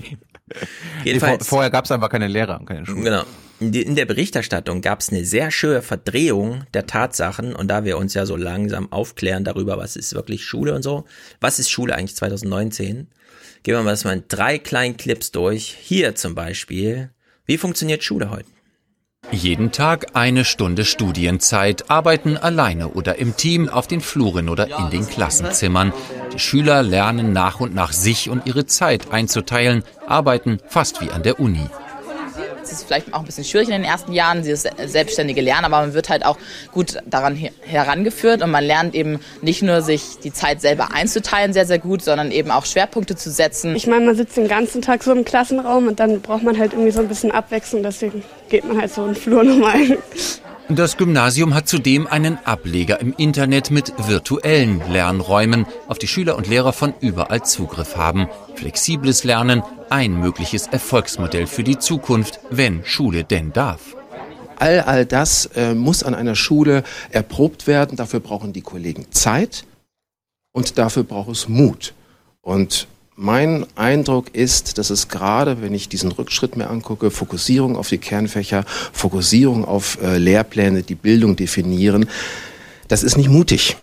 Nee, 1.05 1.19
vor, 1.19 1.39
vorher 1.39 1.71
gab 1.71 1.85
es 1.85 1.91
einfach 1.91 2.09
keine 2.09 2.27
Lehrer 2.27 2.59
und 2.59 2.65
keine 2.65 2.85
Schule. 2.85 3.01
Genau. 3.01 3.23
In 3.59 3.95
der 3.95 4.05
Berichterstattung 4.05 4.81
gab 4.81 4.99
es 4.99 5.09
eine 5.09 5.23
sehr 5.23 5.51
schöne 5.51 5.81
Verdrehung 5.81 6.65
der 6.73 6.85
Tatsachen 6.85 7.55
und 7.55 7.69
da 7.69 7.85
wir 7.85 7.97
uns 7.97 8.13
ja 8.13 8.25
so 8.25 8.35
langsam 8.35 8.91
aufklären 8.91 9.45
darüber, 9.45 9.77
was 9.77 9.95
ist 9.95 10.13
wirklich 10.13 10.43
Schule 10.43 10.75
und 10.75 10.83
so, 10.83 11.05
was 11.39 11.59
ist 11.59 11.71
Schule 11.71 11.95
eigentlich 11.95 12.17
2019, 12.17 13.07
gehen 13.63 13.73
wir 13.73 13.81
mal 13.83 13.97
mal 14.03 14.13
in 14.13 14.23
drei 14.27 14.59
kleinen 14.59 14.97
Clips 14.97 15.31
durch. 15.31 15.77
Hier 15.79 16.13
zum 16.15 16.35
Beispiel, 16.35 17.09
wie 17.45 17.57
funktioniert 17.57 18.03
Schule 18.03 18.29
heute? 18.29 18.49
Jeden 19.31 19.71
Tag 19.71 20.15
eine 20.15 20.45
Stunde 20.45 20.85
Studienzeit, 20.85 21.89
arbeiten 21.89 22.37
alleine 22.37 22.89
oder 22.89 23.17
im 23.17 23.35
Team 23.35 23.69
auf 23.69 23.87
den 23.87 24.01
Fluren 24.01 24.49
oder 24.49 24.67
in 24.77 24.89
den 24.89 25.07
Klassenzimmern. 25.07 25.93
Die 26.33 26.39
Schüler 26.39 26.83
lernen 26.83 27.33
nach 27.33 27.59
und 27.59 27.73
nach 27.73 27.93
sich 27.93 28.29
und 28.29 28.45
ihre 28.45 28.65
Zeit 28.65 29.11
einzuteilen, 29.11 29.83
arbeiten 30.07 30.59
fast 30.67 31.01
wie 31.01 31.09
an 31.09 31.23
der 31.23 31.39
Uni. 31.39 31.67
Ist 32.73 32.87
vielleicht 32.87 33.13
auch 33.13 33.19
ein 33.19 33.25
bisschen 33.25 33.43
schwierig 33.43 33.67
in 33.67 33.73
den 33.73 33.83
ersten 33.83 34.13
Jahren, 34.13 34.43
dieses 34.43 34.67
selbstständige 34.85 35.41
Lernen, 35.41 35.65
aber 35.65 35.81
man 35.81 35.93
wird 35.93 36.09
halt 36.09 36.25
auch 36.25 36.37
gut 36.71 36.97
daran 37.05 37.35
herangeführt 37.61 38.41
und 38.41 38.51
man 38.51 38.63
lernt 38.63 38.95
eben 38.95 39.19
nicht 39.41 39.61
nur 39.61 39.81
sich 39.81 40.19
die 40.23 40.33
Zeit 40.33 40.61
selber 40.61 40.93
einzuteilen 40.93 41.53
sehr, 41.53 41.65
sehr 41.65 41.79
gut, 41.79 42.03
sondern 42.03 42.31
eben 42.31 42.51
auch 42.51 42.65
Schwerpunkte 42.65 43.15
zu 43.15 43.31
setzen. 43.31 43.75
Ich 43.75 43.87
meine, 43.87 44.05
man 44.05 44.15
sitzt 44.15 44.37
den 44.37 44.47
ganzen 44.47 44.81
Tag 44.81 45.03
so 45.03 45.11
im 45.11 45.25
Klassenraum 45.25 45.87
und 45.87 45.99
dann 45.99 46.21
braucht 46.21 46.43
man 46.43 46.57
halt 46.57 46.73
irgendwie 46.73 46.91
so 46.91 47.01
ein 47.01 47.07
bisschen 47.07 47.31
Abwechslung, 47.31 47.83
deswegen 47.83 48.23
geht 48.49 48.65
man 48.65 48.79
halt 48.79 48.93
so 48.93 49.01
in 49.05 49.13
den 49.13 49.15
Flur 49.15 49.43
nochmal. 49.43 49.97
Das 50.75 50.97
Gymnasium 50.97 51.53
hat 51.53 51.67
zudem 51.67 52.07
einen 52.07 52.39
Ableger 52.45 52.99
im 52.99 53.13
Internet 53.15 53.69
mit 53.69 53.93
virtuellen 54.07 54.81
Lernräumen, 54.91 55.67
auf 55.87 55.99
die 55.99 56.07
Schüler 56.07 56.35
und 56.35 56.47
Lehrer 56.47 56.73
von 56.73 56.95
überall 56.99 57.43
Zugriff 57.43 57.95
haben. 57.95 58.27
Flexibles 58.55 59.23
Lernen, 59.23 59.61
ein 59.91 60.19
mögliches 60.19 60.65
Erfolgsmodell 60.65 61.45
für 61.45 61.63
die 61.63 61.77
Zukunft, 61.77 62.39
wenn 62.49 62.83
Schule 62.85 63.23
denn 63.23 63.53
darf. 63.53 63.95
All, 64.57 64.79
all 64.79 65.05
das 65.05 65.45
äh, 65.55 65.75
muss 65.75 66.01
an 66.01 66.15
einer 66.15 66.35
Schule 66.35 66.83
erprobt 67.11 67.67
werden. 67.67 67.95
Dafür 67.95 68.19
brauchen 68.19 68.51
die 68.51 68.61
Kollegen 68.61 69.11
Zeit 69.11 69.65
und 70.53 70.79
dafür 70.79 71.03
braucht 71.03 71.29
es 71.29 71.47
Mut. 71.47 71.93
Und 72.41 72.87
mein 73.15 73.65
Eindruck 73.75 74.33
ist, 74.33 74.77
dass 74.77 74.89
es 74.89 75.07
gerade, 75.07 75.61
wenn 75.61 75.73
ich 75.73 75.89
diesen 75.89 76.11
Rückschritt 76.11 76.55
mir 76.55 76.69
angucke, 76.69 77.11
Fokussierung 77.11 77.77
auf 77.77 77.89
die 77.89 77.97
Kernfächer, 77.97 78.65
Fokussierung 78.91 79.65
auf 79.65 80.01
äh, 80.01 80.17
Lehrpläne, 80.17 80.83
die 80.83 80.95
Bildung 80.95 81.35
definieren, 81.35 82.09
das 82.87 83.03
ist 83.03 83.17
nicht 83.17 83.29
mutig. 83.29 83.77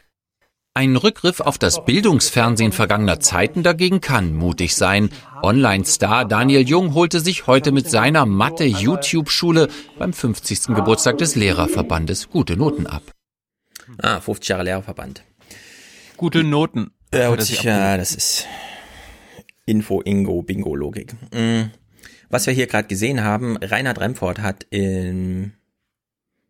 Ein 0.73 0.97
Rückgriff 0.97 1.41
auf 1.41 1.59
das 1.59 1.85
Bildungsfernsehen 1.85 2.71
vergangener 2.71 3.19
Zeiten 3.19 3.65
dagegen 3.65 4.01
kann 4.01 4.35
mutig 4.35 4.77
sein. 4.77 5.11
Online-Star 5.43 6.25
Daniel 6.25 6.69
Jung 6.69 6.95
holte 6.95 7.19
sich 7.19 7.49
heute 7.49 7.73
mit 7.73 7.91
seiner 7.91 8.25
Mathe-YouTube-Schule 8.25 9.69
beim 9.99 10.13
50. 10.13 10.75
Geburtstag 10.75 11.19
des 11.19 11.35
Lehrerverbandes 11.35 12.31
gute 12.31 12.57
Noten 12.57 12.87
ab. 12.87 13.03
Ah, 14.01 14.21
50 14.21 14.49
Jahre 14.49 14.63
Lehrerverband. 14.63 15.25
Gute 16.17 16.45
Noten. 16.45 16.93
Ja, 17.13 17.35
das, 17.35 17.63
ja, 17.63 17.97
das 17.97 18.15
ist 18.15 18.47
Info-Ingo-Bingo-Logik. 19.67 21.15
Was 22.29 22.47
wir 22.47 22.55
hier 22.55 22.67
gerade 22.67 22.89
gesehen 22.89 23.23
haben, 23.25 23.57
Reinhard 23.57 24.01
Remford 24.01 24.41
hat 24.41 24.65
in 24.71 25.53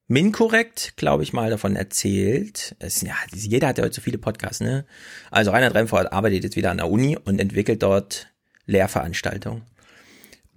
Minkorrekt, 0.09 0.95
glaube 0.97 1.23
ich 1.23 1.33
mal, 1.33 1.51
davon 1.51 1.77
erzählt. 1.77 2.75
Es, 2.81 3.01
ja, 3.01 3.15
jeder 3.33 3.69
hat 3.69 3.79
ja 3.79 3.85
heute 3.85 3.95
so 3.95 4.01
viele 4.01 4.19
Podcasts, 4.19 4.61
ne? 4.61 4.85
Also 5.31 5.53
Reinhard 5.53 5.75
Remford 5.75 6.13
arbeitet 6.13 6.43
jetzt 6.45 6.57
wieder 6.57 6.71
an 6.73 6.79
der 6.79 6.91
Uni 6.91 7.17
und 7.17 7.41
entwickelt 7.41 7.83
dort 7.83 8.27
Lehrveranstaltungen. 8.67 9.63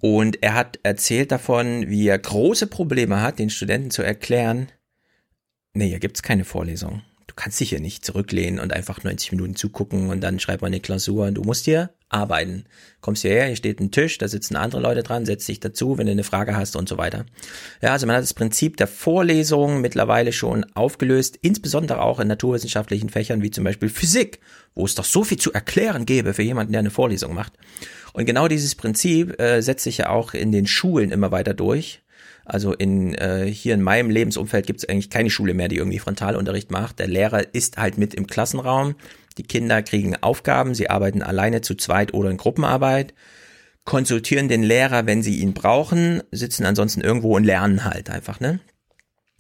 Und 0.01 0.41
er 0.43 0.55
hat 0.55 0.79
erzählt 0.83 1.31
davon, 1.31 1.87
wie 1.87 2.07
er 2.07 2.17
große 2.19 2.67
Probleme 2.67 3.21
hat, 3.21 3.39
den 3.39 3.49
Studenten 3.49 3.91
zu 3.91 4.01
erklären, 4.01 4.69
nee, 5.73 5.87
hier 5.87 5.99
gibt's 5.99 6.23
keine 6.23 6.45
Vorlesung. 6.45 7.03
Du 7.35 7.41
kannst 7.41 7.59
dich 7.59 7.69
hier 7.69 7.79
nicht 7.79 8.05
zurücklehnen 8.05 8.59
und 8.59 8.73
einfach 8.73 9.03
90 9.03 9.31
Minuten 9.31 9.55
zugucken 9.55 10.11
und 10.11 10.21
dann 10.21 10.39
schreib 10.39 10.61
mal 10.61 10.67
eine 10.67 10.79
Klausur. 10.79 11.31
Du 11.31 11.41
musst 11.41 11.65
hier 11.65 11.89
arbeiten. 12.09 12.65
Kommst 13.01 13.23
hierher, 13.23 13.47
hier 13.47 13.55
steht 13.55 13.79
ein 13.79 13.89
Tisch, 13.89 14.19
da 14.19 14.27
sitzen 14.27 14.55
andere 14.55 14.79
Leute 14.79 15.01
dran, 15.01 15.25
setz 15.25 15.47
dich 15.47 15.59
dazu, 15.59 15.97
wenn 15.97 16.05
du 16.05 16.11
eine 16.11 16.23
Frage 16.23 16.55
hast 16.55 16.75
und 16.75 16.87
so 16.87 16.99
weiter. 16.99 17.25
Ja, 17.81 17.91
also 17.91 18.05
man 18.05 18.15
hat 18.15 18.21
das 18.21 18.35
Prinzip 18.35 18.77
der 18.77 18.85
Vorlesung 18.85 19.81
mittlerweile 19.81 20.31
schon 20.31 20.63
aufgelöst, 20.75 21.39
insbesondere 21.41 22.03
auch 22.03 22.19
in 22.19 22.27
naturwissenschaftlichen 22.27 23.09
Fächern 23.09 23.41
wie 23.41 23.49
zum 23.49 23.63
Beispiel 23.63 23.89
Physik, 23.89 24.39
wo 24.75 24.85
es 24.85 24.93
doch 24.93 25.05
so 25.05 25.23
viel 25.23 25.39
zu 25.39 25.51
erklären 25.51 26.05
gäbe 26.05 26.35
für 26.35 26.43
jemanden, 26.43 26.73
der 26.73 26.79
eine 26.79 26.91
Vorlesung 26.91 27.33
macht. 27.33 27.53
Und 28.13 28.25
genau 28.25 28.47
dieses 28.47 28.75
Prinzip 28.75 29.39
äh, 29.41 29.61
setzt 29.61 29.85
sich 29.85 29.97
ja 29.97 30.09
auch 30.09 30.35
in 30.35 30.51
den 30.51 30.67
Schulen 30.67 31.11
immer 31.11 31.31
weiter 31.31 31.55
durch. 31.55 32.02
Also 32.45 32.73
in 32.73 33.15
äh, 33.15 33.45
hier 33.45 33.73
in 33.73 33.81
meinem 33.81 34.09
Lebensumfeld 34.09 34.65
gibt 34.65 34.79
es 34.79 34.89
eigentlich 34.89 35.09
keine 35.09 35.29
Schule 35.29 35.53
mehr, 35.53 35.69
die 35.69 35.77
irgendwie 35.77 35.99
Frontalunterricht 35.99 36.71
macht. 36.71 36.99
Der 36.99 37.07
Lehrer 37.07 37.53
ist 37.53 37.77
halt 37.77 37.97
mit 37.97 38.13
im 38.13 38.27
Klassenraum. 38.27 38.95
Die 39.37 39.43
Kinder 39.43 39.81
kriegen 39.81 40.15
Aufgaben, 40.21 40.75
sie 40.75 40.89
arbeiten 40.89 41.21
alleine 41.21 41.61
zu 41.61 41.75
zweit 41.75 42.13
oder 42.13 42.29
in 42.29 42.37
Gruppenarbeit. 42.37 43.13
konsultieren 43.85 44.47
den 44.47 44.63
Lehrer, 44.63 45.05
wenn 45.07 45.23
sie 45.23 45.39
ihn 45.39 45.53
brauchen, 45.53 46.23
sitzen 46.31 46.65
ansonsten 46.65 47.01
irgendwo 47.01 47.35
und 47.35 47.43
lernen 47.43 47.83
halt 47.83 48.09
einfach, 48.09 48.39
ne? 48.39 48.61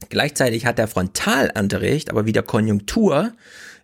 Gleichzeitig 0.09 0.65
hat 0.65 0.77
der 0.77 0.89
Frontalunterricht 0.89 2.09
aber 2.09 2.25
wieder 2.25 2.43
Konjunktur. 2.43 3.33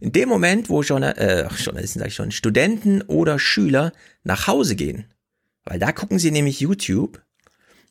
In 0.01 0.11
dem 0.11 0.27
Moment, 0.27 0.69
wo 0.69 0.83
schon, 0.83 1.03
äh, 1.03 1.48
Journalisten 1.57 1.99
sag 1.99 2.09
ich 2.09 2.15
schon, 2.15 2.31
Studenten 2.31 3.01
oder 3.03 3.39
Schüler 3.39 3.93
nach 4.23 4.48
Hause 4.48 4.75
gehen. 4.75 5.06
Weil 5.64 5.80
da 5.80 5.91
gucken 5.91 6.19
sie 6.19 6.31
nämlich 6.31 6.59
YouTube. 6.59 7.22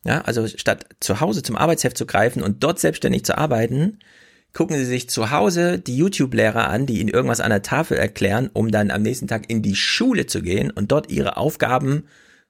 Ja, 0.05 0.21
also 0.21 0.47
statt 0.47 0.85
zu 0.99 1.19
Hause 1.19 1.43
zum 1.43 1.57
Arbeitsheft 1.57 1.97
zu 1.97 2.05
greifen 2.05 2.41
und 2.41 2.63
dort 2.63 2.79
selbstständig 2.79 3.25
zu 3.25 3.37
arbeiten, 3.37 3.99
gucken 4.53 4.77
sie 4.77 4.85
sich 4.85 5.09
zu 5.09 5.31
Hause 5.31 5.79
die 5.79 5.97
YouTube-Lehrer 5.97 6.69
an, 6.69 6.85
die 6.85 6.99
ihnen 6.99 7.09
irgendwas 7.09 7.41
an 7.41 7.49
der 7.49 7.61
Tafel 7.61 7.97
erklären, 7.97 8.49
um 8.53 8.71
dann 8.71 8.91
am 8.91 9.01
nächsten 9.01 9.27
Tag 9.27 9.49
in 9.49 9.61
die 9.61 9.75
Schule 9.75 10.25
zu 10.25 10.41
gehen 10.41 10.71
und 10.71 10.91
dort 10.91 11.11
ihre 11.11 11.37
Aufgaben 11.37 12.05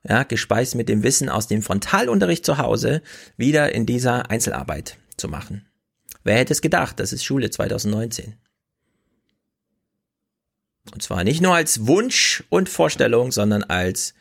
ja, 0.08 0.24
gespeist 0.24 0.76
mit 0.76 0.90
dem 0.90 1.03
Wissen 1.03 1.30
aus 1.30 1.48
dem 1.48 1.61
Frontalunterricht 1.61 2.45
zu 2.45 2.58
Hause, 2.58 3.02
wieder 3.36 3.74
in 3.74 3.86
dieser 3.86 4.30
Einzelarbeit 4.30 4.98
zu 5.18 5.28
machen. 5.28 5.66
Wer 6.24 6.38
hätte 6.38 6.53
es 6.53 6.61
gedacht? 6.61 7.00
Das 7.00 7.11
ist 7.11 7.24
Schule 7.24 7.50
2019. 7.50 8.36
Und 10.93 11.01
zwar 11.01 11.24
nicht 11.24 11.42
nur 11.42 11.56
als 11.56 11.88
Wunsch 11.88 12.43
und 12.50 12.69
Vorstellung, 12.69 13.32
sondern 13.32 13.64
als 13.64 14.14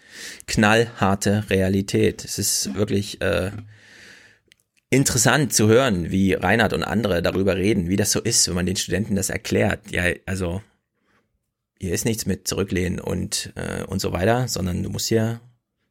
knallharte 0.46 1.44
Realität. 1.50 2.24
Es 2.24 2.38
ist 2.38 2.74
wirklich 2.74 3.20
äh, 3.20 3.52
interessant 4.90 5.52
zu 5.52 5.68
hören, 5.68 6.10
wie 6.10 6.34
Reinhard 6.34 6.72
und 6.72 6.84
andere 6.84 7.22
darüber 7.22 7.56
reden, 7.56 7.88
wie 7.88 7.96
das 7.96 8.12
so 8.12 8.20
ist, 8.20 8.48
wenn 8.48 8.54
man 8.54 8.66
den 8.66 8.76
Studenten 8.76 9.16
das 9.16 9.30
erklärt. 9.30 9.90
Ja, 9.90 10.04
also 10.26 10.62
hier 11.80 11.94
ist 11.94 12.04
nichts 12.04 12.26
mit 12.26 12.48
zurücklehnen 12.48 13.00
und 13.00 13.52
äh, 13.54 13.84
und 13.84 14.00
so 14.00 14.12
weiter, 14.12 14.48
sondern 14.48 14.82
du 14.82 14.90
musst 14.90 15.08
hier 15.08 15.40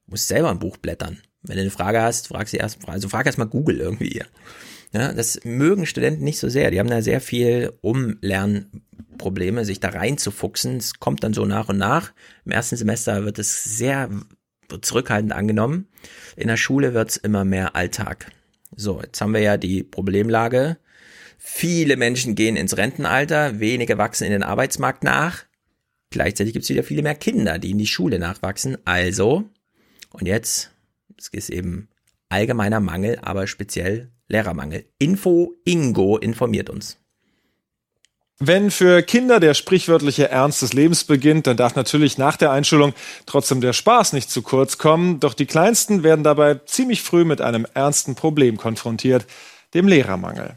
musst 0.06 0.28
selber 0.28 0.50
ein 0.50 0.60
Buch 0.60 0.78
blättern. 0.78 1.22
Wenn 1.44 1.58
du 1.58 1.62
eine 1.62 1.72
Frage 1.72 2.02
hast, 2.02 2.28
frag 2.28 2.48
sie 2.48 2.58
erst, 2.58 2.88
also 2.88 3.10
frag 3.10 3.26
erst 3.26 3.38
mal 3.38 3.46
Google 3.46 3.80
irgendwie. 3.80 4.24
Ja, 4.94 5.14
das 5.14 5.40
mögen 5.44 5.86
Studenten 5.86 6.24
nicht 6.24 6.40
so 6.40 6.50
sehr. 6.50 6.72
Die 6.72 6.80
haben 6.80 6.90
da 6.90 7.02
sehr 7.02 7.22
viel 7.22 7.74
Umlernprobleme, 7.82 9.66
sich 9.66 9.80
da 9.80 9.90
reinzufuchsen. 9.90 10.78
Es 10.78 11.00
kommt 11.00 11.24
dann 11.24 11.34
so 11.34 11.46
nach 11.46 11.70
und 11.70 11.78
nach. 11.78 12.14
Im 12.46 12.52
ersten 12.52 12.78
Semester 12.78 13.26
wird 13.26 13.40
es 13.40 13.64
sehr 13.78 14.10
zurückhaltend 14.82 15.34
angenommen. 15.34 15.88
In 16.36 16.48
der 16.48 16.58
Schule 16.58 16.94
wird 16.94 17.10
es 17.10 17.18
immer 17.18 17.46
mehr 17.46 17.76
Alltag. 17.76 18.32
So, 18.76 19.02
jetzt 19.02 19.20
haben 19.22 19.34
wir 19.34 19.42
ja 19.42 19.58
die 19.58 19.84
Problemlage. 19.84 20.78
Viele 21.38 21.98
Menschen 21.98 22.36
gehen 22.36 22.56
ins 22.56 22.78
Rentenalter, 22.78 23.60
wenige 23.60 23.98
wachsen 23.98 24.26
in 24.26 24.32
den 24.32 24.44
Arbeitsmarkt 24.44 25.04
nach. 25.04 25.46
Gleichzeitig 26.10 26.54
gibt 26.54 26.64
es 26.64 26.70
wieder 26.70 26.84
viele 26.84 27.04
mehr 27.04 27.16
Kinder, 27.16 27.60
die 27.60 27.72
in 27.72 27.78
die 27.78 27.88
Schule 27.88 28.20
nachwachsen. 28.20 28.78
Also 28.86 29.50
und 30.12 30.28
jetzt, 30.28 30.72
es 31.18 31.28
ist 31.30 31.50
eben 31.50 31.90
allgemeiner 32.30 32.80
Mangel, 32.80 33.20
aber 33.22 33.48
speziell 33.48 34.10
Lehrermangel. 34.28 34.86
Info 35.00 35.54
Ingo 35.64 36.18
informiert 36.18 36.70
uns. 36.70 36.98
Wenn 38.40 38.70
für 38.70 39.02
Kinder 39.02 39.40
der 39.40 39.56
sprichwörtliche 39.56 40.30
Ernst 40.30 40.62
des 40.62 40.74
Lebens 40.74 41.06
beginnt, 41.06 41.48
dann 41.48 41.58
darf 41.58 41.76
natürlich 41.76 42.20
nach 42.20 42.38
der 42.38 42.52
Einschulung 42.52 42.94
trotzdem 43.26 43.62
der 43.62 43.74
Spaß 43.74 44.14
nicht 44.14 44.30
zu 44.30 44.44
kurz 44.44 44.78
kommen. 44.78 45.20
Doch 45.20 45.34
die 45.34 45.48
Kleinsten 45.48 46.04
werden 46.04 46.24
dabei 46.24 46.56
ziemlich 46.66 47.02
früh 47.02 47.26
mit 47.26 47.42
einem 47.42 47.66
ernsten 47.74 48.14
Problem 48.14 48.58
konfrontiert, 48.58 49.26
dem 49.74 49.88
Lehrermangel. 49.88 50.56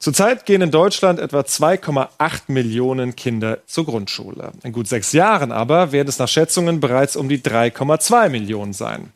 Zurzeit 0.00 0.46
gehen 0.46 0.62
in 0.62 0.72
Deutschland 0.72 1.20
etwa 1.20 1.40
2,8 1.40 2.42
Millionen 2.48 3.16
Kinder 3.16 3.58
zur 3.66 3.86
Grundschule. 3.86 4.52
In 4.62 4.72
gut 4.72 4.88
sechs 4.88 5.12
Jahren 5.12 5.52
aber 5.52 5.92
werden 5.92 6.08
es 6.08 6.18
nach 6.18 6.28
Schätzungen 6.28 6.80
bereits 6.80 7.16
um 7.16 7.28
die 7.28 7.38
3,2 7.38 8.28
Millionen 8.28 8.72
sein. 8.72 9.12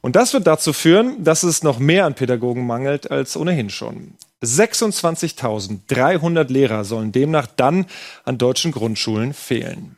Und 0.00 0.16
das 0.16 0.32
wird 0.32 0.46
dazu 0.46 0.72
führen, 0.72 1.22
dass 1.24 1.42
es 1.42 1.62
noch 1.62 1.78
mehr 1.78 2.06
an 2.06 2.14
Pädagogen 2.14 2.66
mangelt 2.66 3.10
als 3.10 3.36
ohnehin 3.36 3.68
schon. 3.70 4.14
26.300 4.42 6.50
Lehrer 6.52 6.84
sollen 6.84 7.12
demnach 7.12 7.46
dann 7.46 7.86
an 8.24 8.38
deutschen 8.38 8.72
Grundschulen 8.72 9.34
fehlen. 9.34 9.96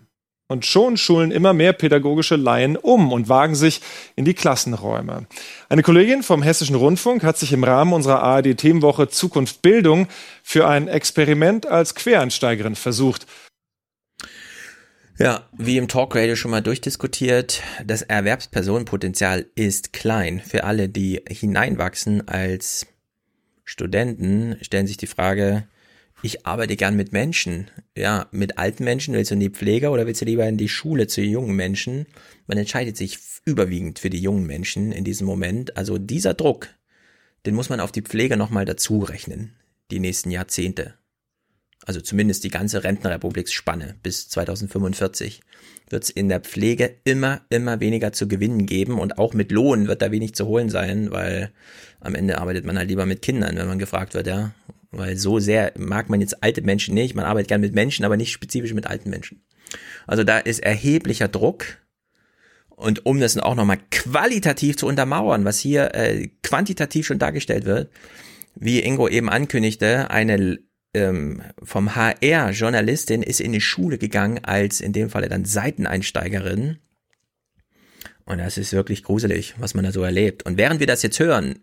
Und 0.49 0.67
schon 0.67 0.97
schulen 0.97 1.31
immer 1.31 1.53
mehr 1.53 1.73
pädagogische 1.73 2.35
Laien 2.35 2.77
um 2.77 3.13
und 3.13 3.29
wagen 3.29 3.55
sich 3.55 3.81
in 4.17 4.25
die 4.25 4.35
Klassenräume. 4.35 5.27
Eine 5.69 5.85
Kollegin 5.85 6.25
vom 6.25 6.43
Hessischen 6.43 6.75
Rundfunk 6.75 7.23
hat 7.23 7.39
sich 7.39 7.53
im 7.53 7.63
Rahmen 7.63 7.93
unserer 7.93 8.25
ARD-Themenwoche 8.25 9.09
Zukunft 9.09 9.63
Bildung 9.63 10.09
für 10.43 10.67
ein 10.67 10.89
Experiment 10.89 11.67
als 11.67 11.95
Quereinsteigerin 11.95 12.75
versucht. 12.75 13.29
Ja, 15.21 15.47
wie 15.53 15.77
im 15.77 15.87
Talkradio 15.87 16.35
schon 16.35 16.51
mal 16.51 16.63
durchdiskutiert, 16.63 17.63
das 17.85 18.01
Erwerbspersonenpotenzial 18.01 19.45
ist 19.55 19.93
klein. 19.93 20.41
Für 20.41 20.65
alle, 20.65 20.89
die 20.89 21.23
hineinwachsen 21.29 22.27
als 22.27 22.87
Studenten, 23.63 24.57
stellen 24.63 24.87
sich 24.87 24.97
die 24.97 25.07
Frage, 25.07 25.69
ich 26.23 26.47
arbeite 26.47 26.75
gern 26.75 26.97
mit 26.97 27.13
Menschen. 27.13 27.71
Ja, 27.95 28.29
mit 28.31 28.57
alten 28.57 28.85
Menschen 28.85 29.13
willst 29.13 29.31
du 29.31 29.35
in 29.35 29.41
die 29.41 29.51
Pflege 29.51 29.91
oder 29.91 30.07
willst 30.07 30.23
du 30.23 30.25
lieber 30.25 30.49
in 30.49 30.57
die 30.57 30.71
Schule 30.71 31.07
zu 31.07 31.21
jungen 31.21 31.55
Menschen? 31.55 32.07
Man 32.47 32.57
entscheidet 32.57 32.97
sich 32.97 33.19
überwiegend 33.45 33.99
für 33.99 34.09
die 34.09 34.23
jungen 34.23 34.47
Menschen 34.47 34.91
in 34.91 35.05
diesem 35.05 35.27
Moment. 35.27 35.77
Also 35.77 35.99
dieser 35.99 36.33
Druck, 36.33 36.69
den 37.45 37.55
muss 37.55 37.69
man 37.69 37.81
auf 37.81 37.93
die 37.93 38.03
Pflege 38.03 38.39
nochmal 38.39 38.65
dazu 38.65 39.01
rechnen. 39.01 39.55
Die 39.91 40.01
nächsten 40.01 40.31
Jahrzehnte. 40.31 40.95
Also 41.87 42.01
zumindest 42.01 42.45
die 42.45 42.51
ganze 42.51 42.85
Rentenrepubliksspanne 42.85 43.97
bis 44.03 44.29
2045 44.29 45.41
wird 45.89 46.05
es 46.05 46.11
in 46.11 46.29
der 46.29 46.41
Pflege 46.41 46.97
immer, 47.05 47.41
immer 47.49 47.81
weniger 47.81 48.13
zu 48.13 48.29
gewinnen 48.29 48.67
geben 48.67 48.99
und 48.99 49.19
auch 49.19 49.33
mit 49.35 49.51
Lohn 49.51 49.89
wird 49.89 50.03
da 50.03 50.13
wenig 50.13 50.35
zu 50.35 50.47
holen 50.47 50.69
sein, 50.69 51.11
weil 51.11 51.51
am 52.01 52.15
Ende 52.15 52.39
arbeitet 52.39 52.65
man 52.65 52.79
halt 52.79 52.89
lieber 52.89 53.07
mit 53.07 53.23
Kindern, 53.23 53.57
wenn 53.57 53.67
man 53.67 53.79
gefragt 53.79 54.15
wird, 54.15 54.27
ja, 54.27 54.53
weil 54.91 55.17
so 55.17 55.39
sehr 55.39 55.73
mag 55.79 56.11
man 56.11 56.21
jetzt 56.21 56.43
alte 56.43 56.63
Menschen 56.63 56.95
nicht. 56.95 57.15
Man 57.15 57.25
arbeitet 57.25 57.49
gern 57.49 57.61
mit 57.61 57.75
Menschen, 57.75 58.05
aber 58.05 58.17
nicht 58.17 58.33
spezifisch 58.33 58.75
mit 58.75 58.87
alten 58.87 59.11
Menschen. 59.11 59.43
Also 60.07 60.25
da 60.25 60.39
ist 60.39 60.61
erheblicher 60.61 61.29
Druck. 61.29 61.65
Und 62.69 63.05
um 63.05 63.21
das 63.21 63.37
auch 63.37 63.55
nochmal 63.55 63.79
qualitativ 63.91 64.77
zu 64.77 64.87
untermauern, 64.87 65.45
was 65.45 65.59
hier 65.59 65.95
äh, 65.95 66.29
quantitativ 66.43 67.07
schon 67.07 67.19
dargestellt 67.19 67.67
wird, 67.67 67.91
wie 68.55 68.81
Ingo 68.81 69.07
eben 69.07 69.29
ankündigte, 69.29 70.11
eine 70.11 70.59
ähm, 70.95 71.43
vom 71.63 71.95
HR 71.95 72.51
Journalistin 72.51 73.23
ist 73.23 73.41
in 73.41 73.53
die 73.53 73.61
Schule 73.61 73.99
gegangen 73.99 74.45
als 74.45 74.81
in 74.81 74.93
dem 74.93 75.11
Falle 75.11 75.29
dann 75.29 75.45
Seiteneinsteigerin. 75.45 76.79
Und 78.25 78.39
das 78.39 78.59
ist 78.59 78.73
wirklich 78.73 79.03
gruselig, 79.03 79.55
was 79.59 79.75
man 79.75 79.85
da 79.85 79.93
so 79.93 80.03
erlebt. 80.03 80.45
Und 80.45 80.57
während 80.57 80.81
wir 80.81 80.87
das 80.87 81.03
jetzt 81.03 81.19
hören, 81.19 81.61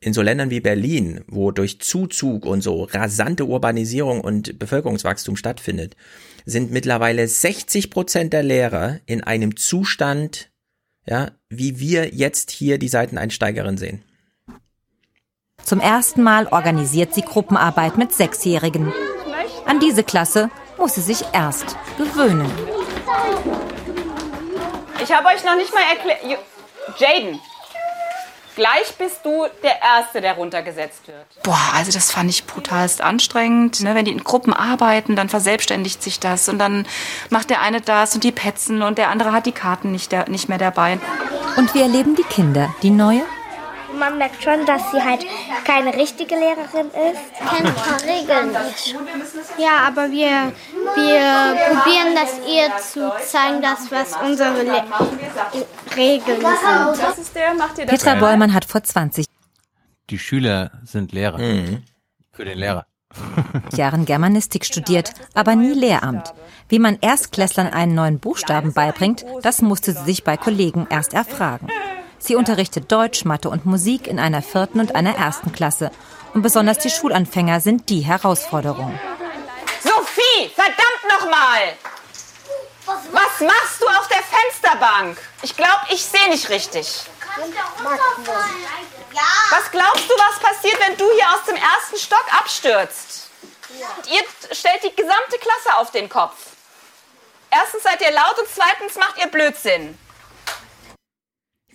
in 0.00 0.12
so 0.12 0.22
Ländern 0.22 0.50
wie 0.50 0.60
Berlin, 0.60 1.24
wo 1.26 1.50
durch 1.50 1.80
Zuzug 1.80 2.46
und 2.46 2.62
so 2.62 2.84
rasante 2.84 3.44
Urbanisierung 3.46 4.20
und 4.20 4.58
Bevölkerungswachstum 4.58 5.36
stattfindet, 5.36 5.96
sind 6.46 6.70
mittlerweile 6.70 7.26
60 7.26 7.90
Prozent 7.90 8.32
der 8.32 8.42
Lehrer 8.42 9.00
in 9.06 9.22
einem 9.22 9.56
Zustand, 9.56 10.50
ja, 11.06 11.32
wie 11.48 11.80
wir 11.80 12.14
jetzt 12.14 12.50
hier 12.50 12.78
die 12.78 12.88
Seiteneinsteigerin 12.88 13.76
sehen. 13.76 14.04
Zum 15.68 15.80
ersten 15.80 16.22
Mal 16.22 16.46
organisiert 16.46 17.12
sie 17.12 17.20
Gruppenarbeit 17.20 17.98
mit 17.98 18.14
Sechsjährigen. 18.14 18.90
An 19.66 19.78
diese 19.80 20.02
Klasse 20.02 20.48
muss 20.78 20.94
sie 20.94 21.02
sich 21.02 21.22
erst 21.34 21.76
gewöhnen. 21.98 22.50
Ich 25.02 25.12
habe 25.12 25.26
euch 25.28 25.44
noch 25.44 25.56
nicht 25.56 25.74
mal 25.74 25.82
erklärt. 25.82 26.20
Jaden, 26.96 27.38
Gleich 28.56 28.94
bist 28.96 29.20
du 29.24 29.46
der 29.62 29.82
Erste, 29.82 30.22
der 30.22 30.36
runtergesetzt 30.36 31.06
wird. 31.06 31.26
Boah, 31.42 31.60
also 31.76 31.92
das 31.92 32.10
fand 32.10 32.30
ich 32.30 32.46
brutalst 32.46 33.02
anstrengend. 33.02 33.82
Ne? 33.82 33.94
Wenn 33.94 34.06
die 34.06 34.10
in 34.10 34.24
Gruppen 34.24 34.54
arbeiten, 34.54 35.16
dann 35.16 35.28
verselbstständigt 35.28 36.02
sich 36.02 36.18
das 36.18 36.48
und 36.48 36.58
dann 36.58 36.86
macht 37.28 37.50
der 37.50 37.60
eine 37.60 37.82
das 37.82 38.14
und 38.14 38.24
die 38.24 38.32
petzen 38.32 38.80
und 38.82 38.96
der 38.96 39.10
andere 39.10 39.32
hat 39.32 39.44
die 39.44 39.52
Karten 39.52 39.92
nicht, 39.92 40.12
der, 40.12 40.30
nicht 40.30 40.48
mehr 40.48 40.58
dabei. 40.58 40.98
Und 41.56 41.74
wir 41.74 41.82
erleben 41.82 42.16
die 42.16 42.24
Kinder, 42.24 42.74
die 42.82 42.90
neue 42.90 43.22
man 43.96 44.18
merkt 44.18 44.42
schon, 44.42 44.66
dass 44.66 44.90
sie 44.90 45.02
halt 45.02 45.24
keine 45.64 45.94
richtige 45.94 46.34
Lehrerin 46.34 46.86
ist. 46.88 47.50
Kennt 47.50 47.66
ein 47.66 47.74
paar 47.74 48.00
Regeln 48.02 48.48
nicht. 48.66 48.96
Ja, 49.58 49.86
aber 49.86 50.10
wir, 50.10 50.52
wir 50.94 51.56
probieren 51.70 52.14
das 52.14 52.38
ihr 52.46 52.76
zu 52.78 53.12
zeigen, 53.26 53.62
dass 53.62 53.90
was 53.90 54.16
unsere 54.24 54.62
Le 54.62 54.84
Regeln 55.96 56.40
sind. 56.40 56.44
Das 56.44 57.16
das? 57.16 57.86
Petra 57.86 58.14
Bollmann 58.16 58.54
hat 58.54 58.64
vor 58.64 58.82
20 58.82 59.26
Die 60.10 60.18
Schüler 60.18 60.70
sind 60.84 61.12
Lehrer. 61.12 61.38
Mhm. 61.38 61.82
Für 62.32 62.44
den 62.44 62.58
Lehrer. 62.58 62.86
Jahren 63.74 64.04
Germanistik 64.04 64.64
studiert, 64.64 65.12
aber 65.34 65.56
nie 65.56 65.72
Lehramt. 65.72 66.34
Wie 66.68 66.78
man 66.78 66.98
Erstklässlern 67.00 67.68
einen 67.68 67.94
neuen 67.94 68.18
Buchstaben 68.18 68.74
beibringt, 68.74 69.24
das 69.42 69.62
musste 69.62 69.92
sie 69.92 70.04
sich 70.04 70.24
bei 70.24 70.36
Kollegen 70.36 70.86
erst 70.90 71.14
erfragen. 71.14 71.68
Sie 72.18 72.36
unterrichtet 72.36 72.90
Deutsch, 72.90 73.24
Mathe 73.24 73.48
und 73.48 73.64
Musik 73.66 74.06
in 74.06 74.18
einer 74.18 74.42
vierten 74.42 74.80
und 74.80 74.94
einer 74.94 75.16
ersten 75.16 75.52
Klasse. 75.52 75.90
Und 76.34 76.42
besonders 76.42 76.78
die 76.78 76.90
Schulanfänger 76.90 77.60
sind 77.60 77.88
die 77.88 78.00
Herausforderung. 78.00 78.98
Sophie, 79.82 80.50
verdammt 80.54 81.20
nochmal! 81.20 81.74
Was 82.86 83.40
machst 83.40 83.80
du 83.80 83.86
auf 83.86 84.08
der 84.08 84.22
Fensterbank? 84.22 85.18
Ich 85.42 85.56
glaube, 85.56 85.80
ich 85.90 86.02
sehe 86.02 86.28
nicht 86.30 86.48
richtig. 86.48 87.04
Was 89.50 89.70
glaubst 89.70 90.10
du, 90.10 90.14
was 90.14 90.38
passiert, 90.40 90.80
wenn 90.80 90.96
du 90.96 91.04
hier 91.12 91.30
aus 91.32 91.44
dem 91.46 91.56
ersten 91.56 91.98
Stock 91.98 92.24
abstürzt? 92.38 93.30
Und 93.70 94.10
ihr 94.10 94.22
stellt 94.54 94.82
die 94.82 94.96
gesamte 94.96 95.38
Klasse 95.38 95.76
auf 95.78 95.90
den 95.90 96.08
Kopf. 96.08 96.34
Erstens 97.50 97.82
seid 97.82 98.00
ihr 98.00 98.10
laut 98.10 98.38
und 98.38 98.48
zweitens 98.52 98.96
macht 98.96 99.18
ihr 99.18 99.28
Blödsinn. 99.28 99.98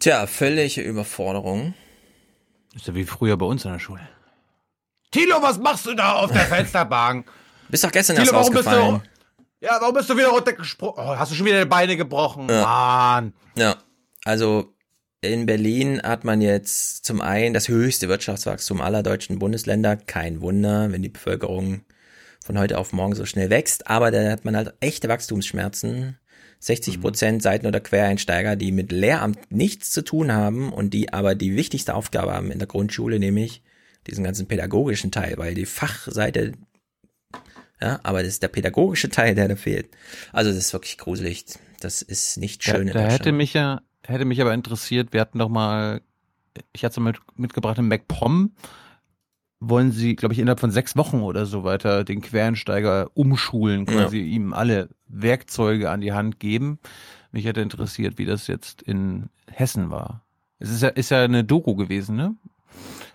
Tja, 0.04 0.28
völlige 0.28 0.82
Überforderung. 0.82 1.76
Ist 2.76 2.88
ja 2.88 2.94
wie 2.94 3.06
früher 3.06 3.38
bei 3.38 3.46
uns 3.46 3.64
in 3.64 3.72
der 3.72 3.80
Schule. 3.80 4.02
Tilo, 5.12 5.42
was 5.42 5.58
machst 5.60 5.86
du 5.86 5.94
da 5.94 6.16
auf 6.16 6.30
der 6.30 6.42
Fensterbank? 6.46 7.32
Bist 7.70 7.86
doch 7.86 7.92
gestern 7.92 8.18
Tilo, 8.18 8.26
erst 8.26 8.34
warum 8.34 8.54
bist 8.54 8.68
rausgefallen. 8.68 9.02
du, 9.62 9.66
ja, 9.66 9.78
warum 9.80 9.96
bist 9.96 10.10
du 10.10 10.18
wieder 10.18 10.28
runtergesprungen? 10.28 10.96
Oh, 10.98 11.16
hast 11.16 11.32
du 11.32 11.36
schon 11.36 11.46
wieder 11.46 11.62
die 11.64 11.70
Beine 11.70 11.96
gebrochen? 11.96 12.50
Ja. 12.50 12.64
Mann. 12.64 13.34
Ja, 13.56 13.78
also 14.26 14.76
in 15.22 15.46
Berlin 15.46 16.02
hat 16.04 16.26
man 16.26 16.42
jetzt 16.42 17.06
zum 17.06 17.22
einen 17.22 17.54
das 17.54 17.70
höchste 17.70 18.10
Wirtschaftswachstum 18.10 18.82
aller 18.82 19.04
deutschen 19.04 19.40
Bundesländer. 19.40 19.96
Kein 19.96 20.42
Wunder, 20.42 20.92
wenn 20.92 21.02
die 21.02 21.08
Bevölkerung 21.08 21.86
von 22.44 22.60
heute 22.60 22.78
auf 22.78 22.92
morgen 22.92 23.16
so 23.16 23.26
schnell 23.26 23.50
wächst. 23.50 23.88
Aber 23.88 24.12
da 24.12 24.30
hat 24.30 24.44
man 24.44 24.58
halt 24.58 24.74
echte 24.82 25.08
Wachstumsschmerzen. 25.08 26.20
60 26.64 27.02
Prozent 27.02 27.44
Seiten- 27.44 27.68
oder 27.68 27.82
Quereinsteiger, 27.82 28.56
die 28.56 28.72
mit 28.72 28.94
Lehramt 28.94 29.52
nichts 29.52 29.92
zu 29.92 30.02
tun 30.02 30.32
haben 30.32 30.72
und 30.72 30.94
die 30.94 31.12
aber 31.12 31.36
die 31.36 31.58
wichtigste 31.58 31.94
Aufgabe 31.94 32.34
haben 32.34 32.52
in 32.52 32.60
der 32.60 32.70
Grundschule, 32.70 33.20
nämlich 33.20 33.62
diesen 34.08 34.24
ganzen 34.24 34.48
pädagogischen 34.48 35.12
Teil, 35.12 35.38
weil 35.38 35.56
die 35.56 35.66
Fachseite, 35.66 36.54
ja, 37.82 38.00
aber 38.04 38.20
das 38.24 38.30
ist 38.30 38.44
der 38.44 38.48
pädagogische 38.48 39.10
Teil, 39.10 39.36
der 39.36 39.50
da 39.50 39.56
fehlt. 39.58 39.90
Also 40.32 40.52
das 40.52 40.58
ist 40.58 40.74
wirklich 40.74 40.98
gruselig. 40.98 41.44
Das 41.82 42.02
ist 42.02 42.38
nicht 42.38 42.64
schön. 42.64 42.88
Da, 42.88 42.94
da 42.94 43.10
hätte 43.10 43.34
mich 43.34 43.54
ja, 43.54 43.82
hätte 44.06 44.24
mich 44.24 44.40
aber 44.40 44.54
interessiert, 44.54 45.12
wir 45.12 45.20
hatten 45.20 45.40
doch 45.40 45.50
mal, 45.50 46.00
ich 46.72 46.86
hatte 46.86 47.02
es 47.02 47.04
mit, 47.04 47.18
mitgebracht 47.36 47.78
in 47.78 47.90
MacPom, 47.90 48.54
wollen 49.70 49.92
sie, 49.92 50.16
glaube 50.16 50.34
ich, 50.34 50.40
innerhalb 50.40 50.60
von 50.60 50.72
sechs 50.72 50.96
Wochen 50.96 51.22
oder 51.22 51.46
so 51.46 51.64
weiter 51.64 52.04
den 52.04 52.22
Quereinsteiger 52.22 53.10
umschulen, 53.14 53.86
quasi 53.86 54.20
ihm 54.20 54.54
alle 54.54 54.90
Werkzeuge 55.08 55.90
an 55.90 56.02
die 56.02 56.14
Hand 56.14 56.40
geben. 56.40 56.80
Mich 57.32 57.46
hätte 57.46 57.62
interessiert, 57.62 58.18
wie 58.18 58.26
das 58.26 58.48
jetzt 58.48 58.82
in 58.82 59.30
Hessen 59.50 59.90
war. 59.90 60.22
Es 60.60 60.70
ist 60.70 60.82
ja, 60.82 60.90
ist 60.90 61.12
ja 61.12 61.24
eine 61.24 61.44
Doku 61.44 61.76
gewesen, 61.76 62.16
ne? 62.16 62.36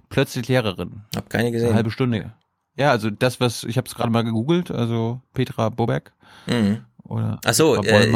Plötzlich 0.09 0.49
Lehrerin. 0.49 1.03
Hab 1.15 1.31
keine 1.31 1.51
gesehen. 1.53 1.69
Eine 1.69 1.77
halbe 1.77 1.91
Stunde. 1.91 2.33
Ja, 2.77 2.91
also 2.91 3.11
das, 3.11 3.41
was, 3.41 3.65
ich 3.65 3.77
habe 3.77 3.89
es 3.89 3.95
gerade 3.95 4.11
mal 4.11 4.23
gegoogelt, 4.23 4.71
also 4.71 5.21
Petra 5.35 5.69
Bobeck. 5.69 6.13
Mhm. 6.47 6.85
Oder 7.05 7.41
Ach 7.45 7.55
so, 7.55 7.83
äh, 7.83 8.13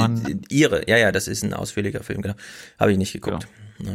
ihre, 0.49 0.89
ja, 0.89 0.99
ja, 0.99 1.13
das 1.13 1.27
ist 1.27 1.43
ein 1.43 1.55
ausführlicher 1.55 2.03
Film, 2.03 2.21
genau. 2.23 2.35
Habe 2.79 2.93
ich 2.93 2.99
nicht 2.99 3.13
geguckt. 3.13 3.49
Ja. 3.79 3.93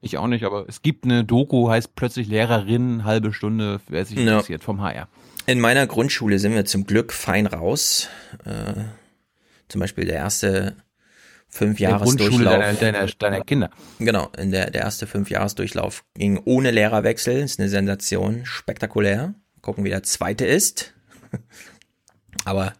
Ich 0.00 0.16
auch 0.16 0.26
nicht, 0.28 0.44
aber 0.44 0.64
es 0.68 0.82
gibt 0.82 1.04
eine 1.04 1.24
Doku, 1.24 1.68
heißt 1.70 1.94
plötzlich 1.96 2.28
Lehrerin, 2.28 3.04
halbe 3.04 3.32
Stunde, 3.32 3.80
wer 3.88 4.04
sich 4.04 4.16
Ja. 4.16 4.22
interessiert, 4.22 4.62
vom 4.62 4.80
HR. 4.80 5.08
In 5.46 5.60
meiner 5.60 5.86
Grundschule 5.86 6.38
sind 6.38 6.54
wir 6.54 6.64
zum 6.66 6.86
Glück 6.86 7.12
fein 7.12 7.46
raus. 7.46 8.08
Äh, 8.44 8.74
zum 9.68 9.80
Beispiel 9.80 10.04
der 10.04 10.16
erste 10.16 10.76
Fünfjahresdurchlauf. 11.48 12.42
deiner, 12.52 12.72
deiner, 12.74 13.06
deiner 13.06 13.40
Kinder. 13.40 13.70
Genau, 13.98 14.30
in 14.36 14.50
der, 14.50 14.70
der 14.70 14.82
erste 14.82 15.06
Fünfjahresdurchlauf 15.06 16.04
ging 16.14 16.40
ohne 16.44 16.70
Lehrerwechsel. 16.70 17.38
Ist 17.42 17.58
eine 17.58 17.68
Sensation, 17.68 18.44
spektakulär. 18.44 19.34
Gucken, 19.62 19.84
wie 19.84 19.88
der 19.90 20.02
zweite 20.02 20.46
ist. 20.46 20.92
Aber 22.44 22.74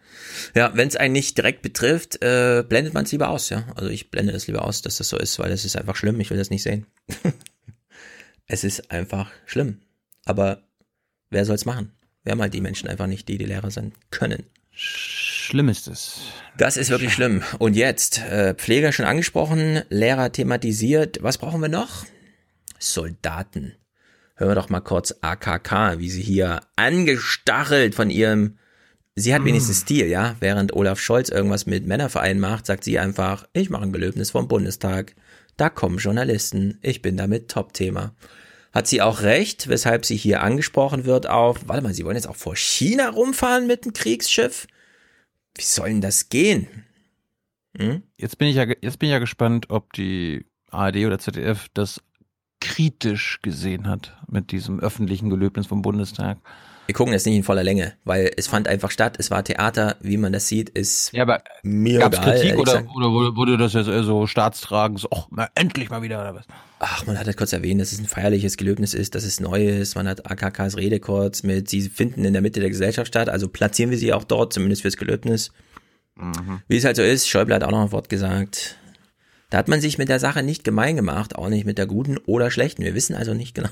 ja, 0.54 0.72
wenn 0.74 0.88
es 0.88 0.96
einen 0.96 1.12
nicht 1.12 1.36
direkt 1.36 1.62
betrifft, 1.62 2.22
äh, 2.22 2.64
blendet 2.66 2.94
man 2.94 3.04
es 3.04 3.12
lieber 3.12 3.28
aus, 3.28 3.50
ja. 3.50 3.64
Also 3.74 3.88
ich 3.90 4.10
blende 4.10 4.32
es 4.32 4.46
lieber 4.46 4.64
aus, 4.64 4.82
dass 4.82 4.98
das 4.98 5.08
so 5.08 5.18
ist, 5.18 5.38
weil 5.38 5.50
es 5.50 5.64
ist 5.64 5.76
einfach 5.76 5.96
schlimm. 5.96 6.20
Ich 6.20 6.30
will 6.30 6.38
das 6.38 6.50
nicht 6.50 6.62
sehen. 6.62 6.86
es 8.46 8.64
ist 8.64 8.90
einfach 8.90 9.30
schlimm. 9.46 9.80
Aber 10.24 10.62
wer 11.30 11.44
soll's 11.44 11.64
machen? 11.64 11.92
Haben 12.28 12.42
halt 12.42 12.52
die 12.52 12.60
Menschen 12.60 12.88
einfach 12.88 13.06
nicht, 13.06 13.26
die 13.28 13.38
die 13.38 13.46
Lehrer 13.46 13.70
sein 13.70 13.92
können. 14.10 14.44
Schlimm 14.70 15.68
ist 15.68 15.88
es. 15.88 16.20
Das 16.56 16.76
ist 16.76 16.90
wirklich 16.90 17.12
schlimm. 17.12 17.42
Und 17.58 17.74
jetzt, 17.74 18.18
äh, 18.18 18.54
Pfleger 18.54 18.92
schon 18.92 19.06
angesprochen, 19.06 19.82
Lehrer 19.88 20.30
thematisiert. 20.30 21.18
Was 21.22 21.38
brauchen 21.38 21.62
wir 21.62 21.68
noch? 21.68 22.04
Soldaten. 22.78 23.74
Hören 24.36 24.50
wir 24.50 24.54
doch 24.54 24.68
mal 24.68 24.80
kurz 24.80 25.14
AKK, 25.20 25.98
wie 25.98 26.10
sie 26.10 26.22
hier 26.22 26.60
angestachelt 26.76 27.94
von 27.94 28.10
ihrem. 28.10 28.58
Sie 29.18 29.34
hat 29.34 29.44
wenigstens 29.44 29.80
Stil, 29.80 30.06
ja. 30.06 30.36
Während 30.40 30.72
Olaf 30.74 31.00
Scholz 31.00 31.28
irgendwas 31.28 31.66
mit 31.66 31.86
Männervereinen 31.86 32.40
macht, 32.40 32.66
sagt 32.66 32.84
sie 32.84 32.98
einfach, 32.98 33.46
ich 33.52 33.68
mache 33.70 33.82
ein 33.82 33.92
Gelöbnis 33.92 34.30
vom 34.30 34.48
Bundestag. 34.48 35.14
Da 35.56 35.68
kommen 35.70 35.98
Journalisten. 35.98 36.78
Ich 36.82 37.02
bin 37.02 37.16
damit 37.16 37.50
Top-Thema. 37.50 38.14
Hat 38.72 38.86
sie 38.86 39.02
auch 39.02 39.22
recht, 39.22 39.68
weshalb 39.68 40.04
sie 40.04 40.16
hier 40.16 40.42
angesprochen 40.42 41.04
wird 41.04 41.28
auf, 41.28 41.66
warte 41.66 41.82
mal, 41.82 41.94
sie 41.94 42.04
wollen 42.04 42.16
jetzt 42.16 42.28
auch 42.28 42.36
vor 42.36 42.54
China 42.54 43.08
rumfahren 43.08 43.66
mit 43.66 43.84
einem 43.84 43.92
Kriegsschiff? 43.92 44.68
Wie 45.56 45.62
soll 45.62 45.88
denn 45.88 46.00
das 46.00 46.28
gehen? 46.28 46.68
Hm? 47.76 48.02
Jetzt 48.16 48.38
bin 48.38 48.48
ich 48.48 48.56
ja, 48.56 48.64
jetzt 48.64 48.98
bin 48.98 49.08
ich 49.08 49.12
ja 49.12 49.18
gespannt, 49.18 49.70
ob 49.70 49.92
die 49.94 50.46
ARD 50.70 51.06
oder 51.06 51.18
ZDF 51.18 51.66
das 51.74 52.00
kritisch 52.60 53.40
gesehen 53.42 53.88
hat 53.88 54.16
mit 54.28 54.52
diesem 54.52 54.80
öffentlichen 54.80 55.30
Gelöbnis 55.30 55.66
vom 55.66 55.82
Bundestag. 55.82 56.38
Wir 56.88 56.94
gucken 56.94 57.12
jetzt 57.12 57.26
nicht 57.26 57.36
in 57.36 57.42
voller 57.42 57.62
Länge, 57.64 57.92
weil 58.04 58.30
es 58.38 58.46
fand 58.46 58.66
einfach 58.66 58.90
statt, 58.90 59.16
es 59.18 59.30
war 59.30 59.44
Theater, 59.44 59.96
wie 60.00 60.16
man 60.16 60.32
das 60.32 60.48
sieht, 60.48 60.70
ist 60.70 61.12
Ja, 61.12 61.24
aber 61.24 61.42
mir 61.62 61.98
Gab's 61.98 62.16
egal. 62.16 62.32
Kritik 62.32 62.58
oder, 62.58 62.82
oder 62.96 63.36
wurde, 63.36 63.58
das 63.58 63.74
jetzt 63.74 63.88
eher 63.88 64.04
so 64.04 64.26
staatstragend, 64.26 64.98
so, 64.98 65.08
ach, 65.14 65.30
mal 65.30 65.50
endlich 65.54 65.90
mal 65.90 66.00
wieder 66.00 66.18
oder 66.18 66.34
was? 66.34 66.46
Ach, 66.78 67.04
man 67.04 67.18
hat 67.18 67.26
halt 67.26 67.36
kurz 67.36 67.52
erwähnt, 67.52 67.78
dass 67.78 67.92
es 67.92 67.98
ein 67.98 68.06
feierliches 68.06 68.56
Gelöbnis 68.56 68.94
ist, 68.94 69.14
dass 69.14 69.24
es 69.24 69.38
neu 69.38 69.68
ist. 69.68 69.96
Man 69.96 70.08
hat 70.08 70.30
AKKs 70.30 70.78
Rede 70.78 70.98
kurz 70.98 71.42
mit, 71.42 71.68
sie 71.68 71.82
finden 71.82 72.24
in 72.24 72.32
der 72.32 72.40
Mitte 72.40 72.60
der 72.60 72.70
Gesellschaft 72.70 73.08
statt, 73.08 73.28
also 73.28 73.48
platzieren 73.48 73.90
wir 73.90 73.98
sie 73.98 74.14
auch 74.14 74.24
dort, 74.24 74.54
zumindest 74.54 74.80
fürs 74.80 74.96
Gelöbnis. 74.96 75.52
Wie 76.68 76.78
es 76.78 76.86
halt 76.86 76.96
so 76.96 77.02
ist, 77.02 77.28
Schäuble 77.28 77.54
hat 77.54 77.64
auch 77.64 77.70
noch 77.70 77.82
ein 77.82 77.92
Wort 77.92 78.08
gesagt. 78.08 78.78
Da 79.50 79.58
hat 79.58 79.68
man 79.68 79.82
sich 79.82 79.98
mit 79.98 80.08
der 80.08 80.20
Sache 80.20 80.42
nicht 80.42 80.64
gemein 80.64 80.96
gemacht, 80.96 81.36
auch 81.36 81.50
nicht 81.50 81.66
mit 81.66 81.76
der 81.76 81.86
guten 81.86 82.16
oder 82.16 82.50
schlechten. 82.50 82.82
Wir 82.82 82.94
wissen 82.94 83.14
also 83.14 83.34
nicht 83.34 83.54
genau. 83.54 83.68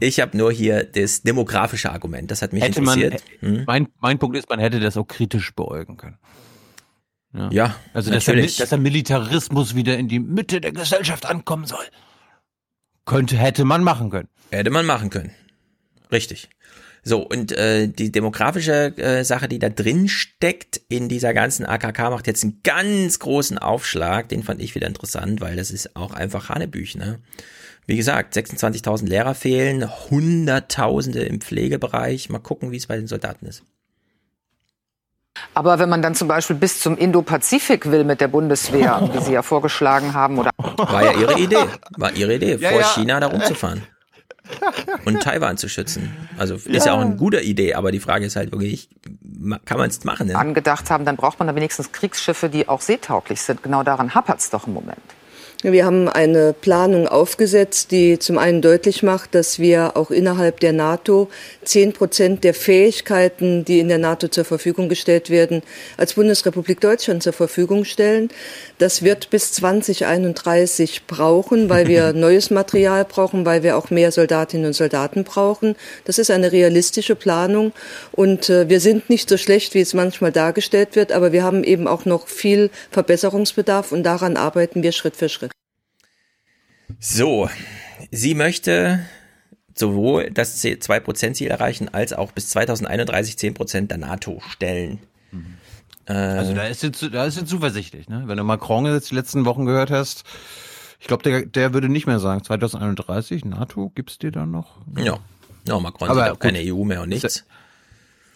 Ich 0.00 0.20
habe 0.20 0.36
nur 0.36 0.52
hier 0.52 0.84
das 0.84 1.22
demografische 1.22 1.90
Argument, 1.92 2.30
das 2.30 2.42
hat 2.42 2.52
mich 2.52 2.62
Hätte 2.62 2.80
man, 2.80 3.00
interessiert. 3.00 3.40
Hm? 3.40 3.64
mein, 3.66 3.88
mein 4.00 4.18
Punkt 4.18 4.36
ist, 4.36 4.48
man 4.48 4.58
hätte 4.58 4.80
das 4.80 4.96
auch 4.96 5.06
kritisch 5.06 5.54
beäugen 5.54 5.96
können. 5.96 6.18
Ja, 7.50 7.76
Also, 7.94 8.10
dass 8.10 8.26
der, 8.26 8.36
dass 8.36 8.68
der 8.68 8.78
Militarismus 8.78 9.74
wieder 9.74 9.96
in 9.96 10.06
die 10.06 10.18
Mitte 10.18 10.60
der 10.60 10.72
Gesellschaft 10.72 11.24
ankommen 11.24 11.64
soll. 11.64 11.84
Könnte, 13.06 13.36
hätte 13.36 13.64
man 13.64 13.82
machen 13.82 14.10
können. 14.10 14.28
Hätte 14.50 14.70
man 14.70 14.84
machen 14.84 15.08
können. 15.08 15.32
Richtig. 16.10 16.50
So, 17.04 17.26
und 17.26 17.50
äh, 17.52 17.88
die 17.88 18.12
demografische 18.12 18.96
äh, 18.96 19.24
Sache, 19.24 19.48
die 19.48 19.58
da 19.58 19.70
drin 19.70 20.08
steckt 20.08 20.80
in 20.88 21.08
dieser 21.08 21.34
ganzen 21.34 21.66
AKK, 21.66 22.10
macht 22.10 22.28
jetzt 22.28 22.44
einen 22.44 22.60
ganz 22.62 23.18
großen 23.18 23.58
Aufschlag. 23.58 24.28
Den 24.28 24.44
fand 24.44 24.62
ich 24.62 24.74
wieder 24.76 24.86
interessant, 24.86 25.40
weil 25.40 25.56
das 25.56 25.72
ist 25.72 25.96
auch 25.96 26.12
einfach 26.12 26.48
Hanebüch. 26.48 26.94
Ne? 26.94 27.18
Wie 27.86 27.96
gesagt, 27.96 28.36
26.000 28.36 29.08
Lehrer 29.08 29.34
fehlen, 29.34 29.88
Hunderttausende 30.10 31.22
im 31.24 31.40
Pflegebereich. 31.40 32.30
Mal 32.30 32.38
gucken, 32.38 32.70
wie 32.70 32.76
es 32.76 32.86
bei 32.86 32.96
den 32.96 33.08
Soldaten 33.08 33.46
ist. 33.46 33.64
Aber 35.54 35.78
wenn 35.78 35.88
man 35.88 36.02
dann 36.02 36.14
zum 36.14 36.28
Beispiel 36.28 36.56
bis 36.56 36.80
zum 36.80 36.96
Indo-Pazifik 36.96 37.90
will 37.90 38.04
mit 38.04 38.20
der 38.20 38.28
Bundeswehr, 38.28 39.10
wie 39.12 39.20
Sie 39.20 39.32
ja 39.32 39.42
vorgeschlagen 39.42 40.14
haben, 40.14 40.38
oder 40.38 40.50
War 40.56 41.04
ja 41.04 41.12
ihre 41.12 41.38
Idee. 41.38 41.66
War 41.96 42.12
ihre 42.12 42.34
Idee, 42.34 42.56
Ja, 42.60 42.70
vor 42.70 42.80
ja. 42.80 42.86
China 42.86 43.20
da 43.20 43.26
rumzufahren. 43.26 43.82
Und 45.04 45.22
Taiwan 45.22 45.56
zu 45.56 45.68
schützen. 45.68 46.14
Also 46.36 46.56
ist 46.56 46.84
ja 46.84 46.92
auch 46.92 47.00
eine 47.00 47.16
gute 47.16 47.40
Idee, 47.40 47.74
aber 47.74 47.92
die 47.92 48.00
Frage 48.00 48.26
ist 48.26 48.36
halt 48.36 48.52
wirklich, 48.52 48.88
kann 49.64 49.78
man 49.78 49.88
es 49.88 50.04
machen? 50.04 50.26
Ne? 50.26 50.36
angedacht 50.36 50.90
haben, 50.90 51.04
dann 51.04 51.16
braucht 51.16 51.38
man 51.38 51.48
da 51.48 51.54
wenigstens 51.54 51.92
Kriegsschiffe, 51.92 52.48
die 52.48 52.68
auch 52.68 52.80
seetauglich 52.80 53.40
sind. 53.40 53.62
Genau 53.62 53.82
daran 53.82 54.14
hapert 54.14 54.40
es 54.40 54.50
doch 54.50 54.66
im 54.66 54.74
Moment. 54.74 55.00
Wir 55.64 55.84
haben 55.84 56.08
eine 56.08 56.54
Planung 56.60 57.06
aufgesetzt, 57.06 57.92
die 57.92 58.18
zum 58.18 58.36
einen 58.36 58.62
deutlich 58.62 59.04
macht, 59.04 59.32
dass 59.36 59.60
wir 59.60 59.96
auch 59.96 60.10
innerhalb 60.10 60.58
der 60.58 60.72
NATO 60.72 61.28
zehn 61.62 61.92
Prozent 61.92 62.42
der 62.42 62.52
Fähigkeiten, 62.52 63.64
die 63.64 63.78
in 63.78 63.86
der 63.86 63.98
NATO 63.98 64.26
zur 64.26 64.44
Verfügung 64.44 64.88
gestellt 64.88 65.30
werden, 65.30 65.62
als 65.96 66.14
Bundesrepublik 66.14 66.80
Deutschland 66.80 67.22
zur 67.22 67.32
Verfügung 67.32 67.84
stellen. 67.84 68.30
Das 68.78 69.04
wird 69.04 69.30
bis 69.30 69.52
2031 69.52 71.06
brauchen, 71.06 71.68
weil 71.68 71.86
wir 71.86 72.12
neues 72.12 72.50
Material 72.50 73.04
brauchen, 73.04 73.46
weil 73.46 73.62
wir 73.62 73.76
auch 73.76 73.88
mehr 73.88 74.10
Soldatinnen 74.10 74.66
und 74.66 74.72
Soldaten 74.72 75.22
brauchen. 75.22 75.76
Das 76.04 76.18
ist 76.18 76.32
eine 76.32 76.50
realistische 76.50 77.14
Planung 77.14 77.70
und 78.10 78.50
äh, 78.50 78.68
wir 78.68 78.80
sind 78.80 79.08
nicht 79.08 79.28
so 79.28 79.36
schlecht, 79.36 79.74
wie 79.74 79.80
es 79.80 79.94
manchmal 79.94 80.32
dargestellt 80.32 80.96
wird, 80.96 81.12
aber 81.12 81.30
wir 81.30 81.44
haben 81.44 81.62
eben 81.62 81.86
auch 81.86 82.04
noch 82.04 82.26
viel 82.26 82.70
Verbesserungsbedarf 82.90 83.92
und 83.92 84.02
daran 84.02 84.36
arbeiten 84.36 84.82
wir 84.82 84.90
Schritt 84.90 85.14
für 85.14 85.28
Schritt. 85.28 85.51
So, 87.00 87.48
sie 88.10 88.34
möchte 88.34 89.00
sowohl 89.74 90.30
das 90.30 90.62
2%-Ziel 90.62 91.48
erreichen, 91.48 91.88
als 91.92 92.12
auch 92.12 92.32
bis 92.32 92.48
2031 92.50 93.36
10% 93.36 93.86
der 93.88 93.98
NATO 93.98 94.40
stellen. 94.48 95.00
Äh, 96.06 96.12
also 96.12 96.54
da 96.54 96.64
ist 96.64 96.82
jetzt, 96.82 97.02
da 97.12 97.24
ist 97.24 97.36
jetzt 97.36 97.48
zuversichtlich, 97.48 98.08
ne? 98.08 98.24
Wenn 98.26 98.36
du 98.36 98.44
Macron 98.44 98.86
jetzt 98.86 99.10
die 99.10 99.14
letzten 99.14 99.44
Wochen 99.44 99.64
gehört 99.66 99.90
hast, 99.90 100.24
ich 101.00 101.06
glaube, 101.06 101.22
der, 101.22 101.46
der 101.46 101.72
würde 101.74 101.88
nicht 101.88 102.06
mehr 102.06 102.18
sagen, 102.20 102.44
2031, 102.44 103.44
NATO, 103.44 103.90
gibt's 103.94 104.18
dir 104.18 104.30
da 104.30 104.46
noch? 104.46 104.78
Ja. 104.96 105.18
Ja, 105.66 105.78
Macron 105.78 106.08
Aber 106.08 106.22
sieht 106.22 106.28
auch 106.30 106.34
gut. 106.34 106.40
keine 106.42 106.58
EU 106.60 106.84
mehr 106.84 107.02
und 107.02 107.08
nichts. 107.08 107.44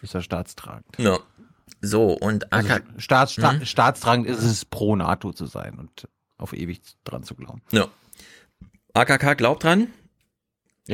Ist 0.03 0.15
er 0.15 0.23
staatstragend. 0.23 0.87
Ja. 0.99 1.19
So, 1.81 2.13
und 2.13 2.53
Also 2.53 2.69
AK 2.69 2.83
Staats, 2.99 3.33
sta 3.33 3.53
Hm? 3.53 3.65
Staatstragend 3.65 4.27
ist 4.27 4.43
es, 4.43 4.65
pro 4.65 4.95
NATO 4.97 5.33
zu 5.33 5.47
sein 5.47 5.79
und 5.79 6.09
auf 6.39 6.53
ewig 6.53 6.81
dran 7.05 7.23
zu 7.25 7.35
glauben. 7.35 7.63
Ja. 7.73 7.89
AKK 8.97 9.35
glaubt 9.37 9.65
dran. 9.65 9.83
Und 9.83 9.91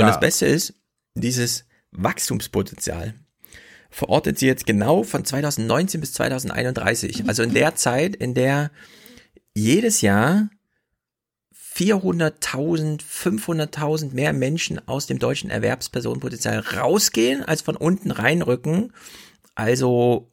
Ja. 0.00 0.06
das 0.06 0.20
Beste 0.20 0.47
ist, 0.47 0.74
dieses 1.14 1.64
Wachstumspotenzial 1.92 3.14
verortet 3.90 4.39
sie 4.39 4.47
jetzt 4.47 4.66
genau 4.66 5.02
von 5.02 5.24
2019 5.24 6.00
bis 6.00 6.14
2031. 6.14 7.28
Also 7.28 7.42
in 7.42 7.52
der 7.52 7.74
Zeit, 7.74 8.16
in 8.16 8.32
der 8.34 8.70
jedes 9.55 10.00
Jahr 10.00 10.48
400.000, 11.74 13.02
500.000 13.02 14.14
mehr 14.14 14.32
Menschen 14.32 14.86
aus 14.89 15.06
dem 15.06 15.18
deutschen 15.18 15.50
Erwerbspersonenpotenzial 15.50 16.58
rausgehen, 16.60 17.42
als 17.42 17.62
von 17.62 17.76
unten 17.76 18.10
reinrücken. 18.10 18.92
Also 19.55 20.31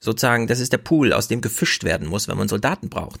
sozusagen, 0.00 0.46
das 0.46 0.60
ist 0.60 0.72
der 0.72 0.78
Pool, 0.78 1.12
aus 1.12 1.28
dem 1.28 1.40
gefischt 1.40 1.84
werden 1.84 2.08
muss, 2.08 2.28
wenn 2.28 2.36
man 2.38 2.48
Soldaten 2.48 2.88
braucht. 2.88 3.20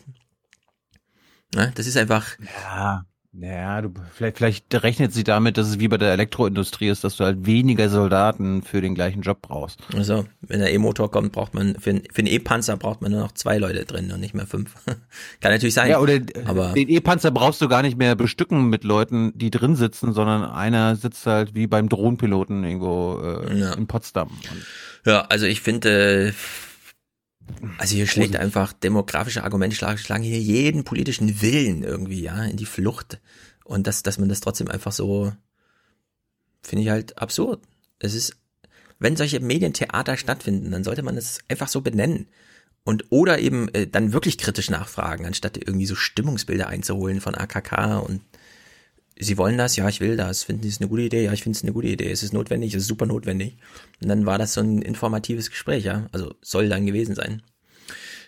Ne? 1.54 1.72
Das 1.74 1.86
ist 1.86 1.96
einfach, 1.96 2.38
Ja. 2.40 3.04
Naja, 3.34 3.80
du, 3.80 3.94
vielleicht, 4.14 4.36
vielleicht 4.36 4.82
rechnet 4.82 5.14
sie 5.14 5.24
damit, 5.24 5.56
dass 5.56 5.66
es 5.66 5.78
wie 5.80 5.88
bei 5.88 5.96
der 5.96 6.12
Elektroindustrie 6.12 6.88
ist, 6.88 7.02
dass 7.02 7.16
du 7.16 7.24
halt 7.24 7.46
weniger 7.46 7.88
Soldaten 7.88 8.62
für 8.62 8.82
den 8.82 8.94
gleichen 8.94 9.22
Job 9.22 9.40
brauchst. 9.40 9.80
Also, 9.96 10.26
wenn 10.42 10.60
der 10.60 10.70
E-Motor 10.70 11.10
kommt, 11.10 11.32
braucht 11.32 11.54
man, 11.54 11.74
für, 11.80 11.90
einen- 11.90 12.02
für 12.12 12.18
einen 12.18 12.26
E-Panzer 12.26 12.76
braucht 12.76 13.00
man 13.00 13.10
nur 13.10 13.20
noch 13.20 13.32
zwei 13.32 13.56
Leute 13.56 13.86
drin 13.86 14.12
und 14.12 14.20
nicht 14.20 14.34
mehr 14.34 14.46
fünf. 14.46 14.74
Kann 15.40 15.50
natürlich 15.50 15.72
sein. 15.72 15.88
Ja, 15.88 16.00
oder 16.00 16.18
aber 16.44 16.72
den 16.74 16.90
E-Panzer 16.90 17.30
brauchst 17.30 17.62
du 17.62 17.68
gar 17.68 17.80
nicht 17.80 17.96
mehr 17.96 18.16
bestücken 18.16 18.68
mit 18.68 18.84
Leuten, 18.84 19.32
die 19.34 19.50
drin 19.50 19.76
sitzen, 19.76 20.12
sondern 20.12 20.44
einer 20.44 20.94
sitzt 20.96 21.24
halt 21.24 21.54
wie 21.54 21.66
beim 21.66 21.88
Drohnenpiloten 21.88 22.62
irgendwo 22.64 23.18
äh, 23.48 23.58
Ja. 23.58 23.72
in 23.72 23.86
Potsdam. 23.86 24.28
Ja, 25.06 25.22
also 25.22 25.46
ich 25.46 25.62
finde, 25.62 26.28
äh, 26.28 26.32
also 27.78 27.94
hier 27.94 28.06
schlägt 28.06 28.36
einfach 28.36 28.72
demografische 28.72 29.44
Argumente 29.44 29.76
schlagen, 29.76 30.22
hier 30.22 30.38
jeden 30.38 30.84
politischen 30.84 31.40
Willen 31.42 31.82
irgendwie, 31.82 32.22
ja, 32.22 32.44
in 32.44 32.56
die 32.56 32.66
Flucht. 32.66 33.20
Und 33.64 33.86
dass, 33.86 34.02
dass 34.02 34.18
man 34.18 34.28
das 34.28 34.40
trotzdem 34.40 34.68
einfach 34.68 34.92
so, 34.92 35.32
finde 36.62 36.84
ich 36.84 36.90
halt 36.90 37.18
absurd. 37.18 37.62
Es 37.98 38.14
ist, 38.14 38.36
wenn 38.98 39.16
solche 39.16 39.40
Medientheater 39.40 40.16
stattfinden, 40.16 40.70
dann 40.70 40.84
sollte 40.84 41.02
man 41.02 41.16
es 41.16 41.40
einfach 41.48 41.68
so 41.68 41.80
benennen. 41.80 42.28
Und 42.84 43.06
oder 43.10 43.38
eben 43.38 43.68
äh, 43.74 43.86
dann 43.86 44.12
wirklich 44.12 44.38
kritisch 44.38 44.68
nachfragen, 44.68 45.24
anstatt 45.24 45.56
irgendwie 45.56 45.86
so 45.86 45.94
Stimmungsbilder 45.94 46.66
einzuholen 46.66 47.20
von 47.20 47.36
AKK 47.36 47.98
und 47.98 48.22
Sie 49.22 49.38
wollen 49.38 49.58
das, 49.58 49.76
ja, 49.76 49.88
ich 49.88 50.00
will 50.00 50.16
das. 50.16 50.44
Finden 50.44 50.62
Sie 50.62 50.68
es 50.68 50.80
eine 50.80 50.88
gute 50.88 51.02
Idee? 51.02 51.24
Ja, 51.24 51.32
ich 51.32 51.42
finde 51.42 51.56
es 51.56 51.62
eine 51.62 51.72
gute 51.72 51.88
Idee. 51.88 52.10
Es 52.10 52.22
ist 52.22 52.32
notwendig, 52.32 52.74
es 52.74 52.82
ist 52.82 52.88
super 52.88 53.06
notwendig. 53.06 53.56
Und 54.02 54.08
dann 54.08 54.26
war 54.26 54.38
das 54.38 54.54
so 54.54 54.60
ein 54.60 54.82
informatives 54.82 55.50
Gespräch, 55.50 55.84
ja. 55.84 56.06
Also 56.12 56.34
soll 56.42 56.68
dann 56.68 56.86
gewesen 56.86 57.14
sein. 57.14 57.42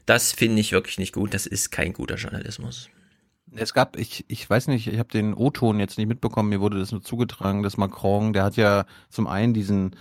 Das 0.07 0.33
finde 0.33 0.61
ich 0.61 0.73
wirklich 0.73 0.99
nicht 0.99 1.13
gut. 1.15 1.35
Das 1.35 1.47
ist 1.47 1.71
kein 1.71 1.93
guter 1.93 2.17
Journalismus. 2.17 2.89
Es 3.57 3.73
gab, 3.73 3.97
ich, 3.97 4.25
ich 4.29 4.49
weiß 4.49 4.67
nicht, 4.69 4.89
ich 4.89 4.99
habe 4.99 5.09
den 5.11 5.33
O-Ton 5.35 5.79
jetzt 5.79 5.97
nicht 5.97 6.09
mitbekommen, 6.09 6.49
mir 6.49 6.61
wurde 6.61 6.79
das 6.79 6.91
nur 6.93 7.03
zugetragen, 7.03 7.63
dass 7.63 7.77
Macron, 7.77 8.33
der 8.33 8.43
hat 8.43 8.57
ja 8.57 8.85
zum 9.11 9.29
einen 9.29 9.55
diesen 9.55 9.95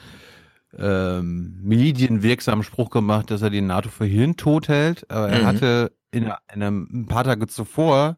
ähm, 0.78 1.60
medienwirksamen 1.62 2.64
Spruch 2.64 2.90
gemacht, 2.90 3.30
dass 3.30 3.42
er 3.42 3.50
die 3.52 3.62
NATO 3.62 3.90
für 3.90 4.06
hirntot 4.06 4.68
hält, 4.70 5.10
aber 5.12 5.30
er 5.30 5.42
Mhm. 5.42 5.46
hatte 5.46 5.92
in, 6.12 6.24
in 6.24 6.32
einem, 6.64 6.88
ein 6.92 7.06
paar 7.06 7.24
Tage 7.24 7.48
zuvor 7.48 8.18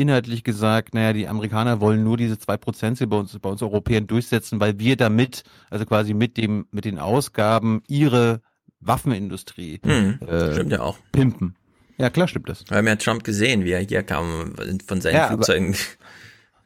inhaltlich 0.00 0.42
gesagt, 0.44 0.94
naja, 0.94 1.12
die 1.12 1.28
Amerikaner 1.28 1.80
wollen 1.80 2.02
nur 2.04 2.16
diese 2.16 2.38
zwei 2.38 2.56
Prozent 2.56 2.98
bei 3.08 3.16
uns, 3.16 3.38
bei 3.38 3.48
uns 3.50 3.62
Europäern 3.62 4.06
durchsetzen, 4.06 4.58
weil 4.60 4.78
wir 4.78 4.96
damit, 4.96 5.42
also 5.70 5.84
quasi 5.86 6.14
mit 6.14 6.36
dem, 6.36 6.66
mit 6.70 6.84
den 6.84 6.98
Ausgaben 6.98 7.82
ihre 7.88 8.40
Waffenindustrie 8.80 9.80
Mhm. 9.84 10.18
äh, 10.26 10.52
Stimmt 10.54 10.72
ja 10.72 10.80
auch. 10.80 10.98
pimpen. 11.12 11.54
Ja, 11.98 12.08
klar 12.10 12.28
stimmt 12.28 12.48
das. 12.48 12.64
Wir 12.68 12.78
haben 12.78 12.86
ja 12.86 12.96
Trump 12.96 13.24
gesehen, 13.24 13.64
wie 13.64 13.72
er 13.72 13.80
hier 13.80 14.02
kam 14.02 14.54
von 14.86 15.00
seinen 15.00 15.14
Ja, 15.14 15.24
aber- 15.26 15.34
Flugzeugen. 15.44 15.76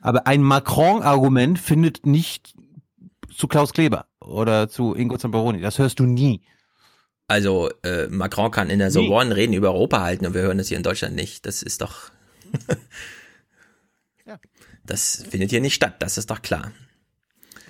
Aber 0.00 0.26
ein 0.26 0.42
Macron-Argument 0.42 1.58
findet 1.58 2.06
nicht 2.06 2.54
zu 3.34 3.48
Klaus 3.48 3.72
Kleber 3.72 4.06
oder 4.20 4.68
zu 4.68 4.94
Ingo 4.94 5.16
Zamperoni. 5.16 5.60
Das 5.60 5.78
hörst 5.78 5.98
du 5.98 6.04
nie. 6.04 6.42
Also 7.26 7.70
äh, 7.82 8.06
Macron 8.08 8.50
kann 8.50 8.68
in 8.70 8.78
der. 8.78 8.90
Sorbonne 8.90 9.34
Reden 9.34 9.54
über 9.54 9.72
Europa 9.72 10.02
halten 10.02 10.26
und 10.26 10.34
wir 10.34 10.42
hören 10.42 10.58
das 10.58 10.68
hier 10.68 10.76
in 10.76 10.82
Deutschland 10.82 11.14
nicht. 11.16 11.46
Das 11.46 11.62
ist 11.62 11.80
doch. 11.80 12.10
Das 14.86 15.24
findet 15.28 15.50
hier 15.50 15.60
nicht 15.60 15.74
statt, 15.74 15.96
das 16.00 16.18
ist 16.18 16.30
doch 16.30 16.42
klar. 16.42 16.72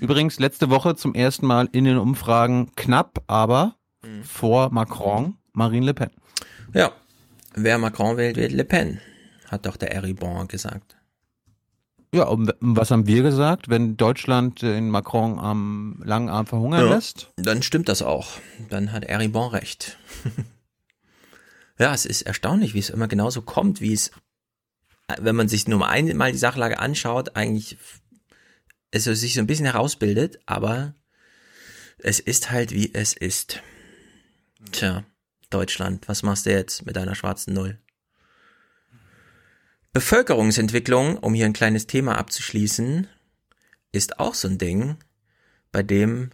Übrigens, 0.01 0.39
letzte 0.41 0.71
Woche 0.71 0.97
zum 0.97 1.15
ersten 1.15 1.47
Mal 1.47 1.69
in 1.73 1.85
den 1.85 1.97
Umfragen 1.99 2.73
knapp, 2.77 3.23
aber 3.27 3.77
Mhm. 4.05 4.25
vor 4.25 4.71
Macron 4.71 5.37
Marine 5.53 5.87
Le 5.87 5.95
Pen. 5.95 6.11
Ja, 6.75 6.93
wer 7.55 7.79
Macron 7.79 8.17
wählt, 8.17 8.37
wählt 8.37 8.53
Le 8.53 8.65
Pen, 8.65 9.01
hat 9.49 9.65
doch 9.67 9.77
der 9.77 9.93
Eribon 9.93 10.47
gesagt. 10.49 10.97
Ja, 12.13 12.25
und 12.25 12.53
was 12.61 12.91
haben 12.91 13.07
wir 13.07 13.23
gesagt? 13.23 13.69
Wenn 13.69 13.97
Deutschland 13.97 14.63
den 14.63 14.91
Macron 14.91 15.39
am 15.39 16.01
langen 16.05 16.29
Arm 16.29 16.47
verhungern 16.47 16.87
Ja, 16.87 16.95
lässt? 16.95 17.31
Dann 17.37 17.63
stimmt 17.63 17.89
das 17.89 18.03
auch. 18.03 18.29
Dann 18.69 18.93
hat 18.93 19.05
Eribon 19.05 19.51
recht. 19.51 19.97
ja, 21.79 21.93
es 21.95 22.05
ist 22.07 22.23
erstaunlich, 22.23 22.75
wie 22.75 22.79
es 22.79 22.91
immer 22.91 23.09
genauso 23.09 23.43
kommt, 23.43 23.81
wie 23.81 23.93
es, 23.93 24.11
wenn 25.19 25.37
man 25.37 25.49
sich 25.49 25.69
nur 25.69 25.79
mal 25.79 25.89
einmal 25.89 26.33
die 26.33 26.39
Sachlage 26.39 26.79
anschaut, 26.79 27.37
eigentlich 27.37 27.77
es 28.91 29.05
sich 29.05 29.35
so 29.35 29.41
ein 29.41 29.47
bisschen 29.47 29.67
herausbildet, 29.67 30.39
aber 30.47 30.95
es 31.99 32.21
ist 32.21 32.51
halt 32.51 32.71
wie 32.71 32.95
es 32.95 33.13
ist. 33.13 33.61
Tja, 34.73 35.05
Deutschland, 35.51 36.09
was 36.09 36.23
machst 36.23 36.47
du 36.47 36.51
jetzt 36.51 36.87
mit 36.87 36.97
deiner 36.97 37.15
schwarzen 37.15 37.55
Null? 37.55 37.79
Bevölkerungsentwicklung, 39.93 41.19
um 41.19 41.35
hier 41.35 41.47
ein 41.47 41.53
kleines 41.53 41.87
Thema 41.87 42.19
abzuschließen, 42.19 43.09
ist 43.93 44.19
auch 44.19 44.35
so 44.35 44.49
ein 44.49 44.59
Ding, 44.59 44.97
bei 45.71 45.83
dem 45.83 46.31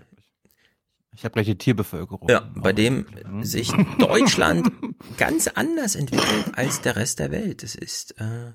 Ich 1.15 1.25
habe 1.25 1.33
gleich 1.33 1.47
die 1.47 1.59
Tierbevölkerung. 1.59 2.29
ja, 2.29 2.49
bei 2.55 2.73
dem 2.73 3.07
sich 3.43 3.73
Deutschland 3.99 4.71
ganz 5.17 5.49
anders 5.49 5.95
entwickelt 5.97 6.53
als 6.55 6.81
der 6.81 6.97
Rest 6.97 7.19
der 7.19 7.31
Welt. 7.31 7.63
Es 7.63 7.75
ist 7.75 8.19
äh, 8.21 8.53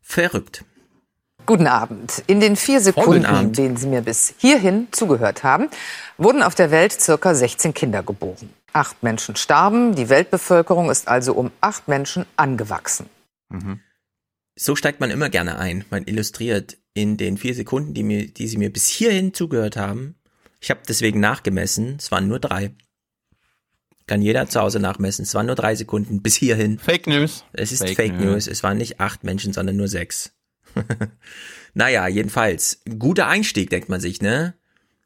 verrückt. 0.00 0.64
Guten 1.46 1.66
Abend. 1.66 2.22
In 2.26 2.40
den 2.40 2.56
vier 2.56 2.80
Sekunden, 2.80 3.26
Abend. 3.26 3.58
denen 3.58 3.76
Sie 3.76 3.86
mir 3.86 4.00
bis 4.00 4.34
hierhin 4.38 4.88
zugehört 4.92 5.44
haben, 5.44 5.68
wurden 6.16 6.42
auf 6.42 6.54
der 6.54 6.70
Welt 6.70 6.92
circa 6.92 7.34
16 7.34 7.74
Kinder 7.74 8.02
geboren. 8.02 8.48
Acht 8.72 9.02
Menschen 9.02 9.36
starben, 9.36 9.94
die 9.94 10.08
Weltbevölkerung 10.08 10.90
ist 10.90 11.06
also 11.06 11.34
um 11.34 11.50
acht 11.60 11.86
Menschen 11.86 12.24
angewachsen. 12.36 13.06
So 14.56 14.74
steigt 14.74 15.00
man 15.00 15.10
immer 15.10 15.28
gerne 15.28 15.58
ein. 15.58 15.84
Man 15.90 16.04
illustriert 16.04 16.78
in 16.94 17.16
den 17.16 17.36
vier 17.36 17.54
Sekunden, 17.54 17.92
die, 17.92 18.02
mir, 18.02 18.26
die 18.28 18.48
Sie 18.48 18.56
mir 18.56 18.72
bis 18.72 18.88
hierhin 18.88 19.34
zugehört 19.34 19.76
haben. 19.76 20.16
Ich 20.64 20.70
habe 20.70 20.80
deswegen 20.88 21.20
nachgemessen, 21.20 21.96
es 21.98 22.10
waren 22.10 22.26
nur 22.26 22.38
drei. 22.38 22.70
Kann 24.06 24.22
jeder 24.22 24.48
zu 24.48 24.62
Hause 24.62 24.80
nachmessen. 24.80 25.24
Es 25.24 25.34
waren 25.34 25.44
nur 25.44 25.56
drei 25.56 25.74
Sekunden 25.74 26.22
bis 26.22 26.36
hierhin. 26.36 26.78
Fake 26.78 27.06
News. 27.06 27.44
Es 27.52 27.70
ist 27.70 27.82
Fake, 27.82 27.96
Fake 27.96 28.14
News. 28.14 28.24
News. 28.24 28.46
Es 28.46 28.62
waren 28.62 28.78
nicht 28.78 28.98
acht 28.98 29.24
Menschen, 29.24 29.52
sondern 29.52 29.76
nur 29.76 29.88
sechs. 29.88 30.32
naja, 31.74 32.08
jedenfalls. 32.08 32.80
Guter 32.98 33.26
Einstieg, 33.26 33.68
denkt 33.68 33.90
man 33.90 34.00
sich, 34.00 34.22
ne? 34.22 34.54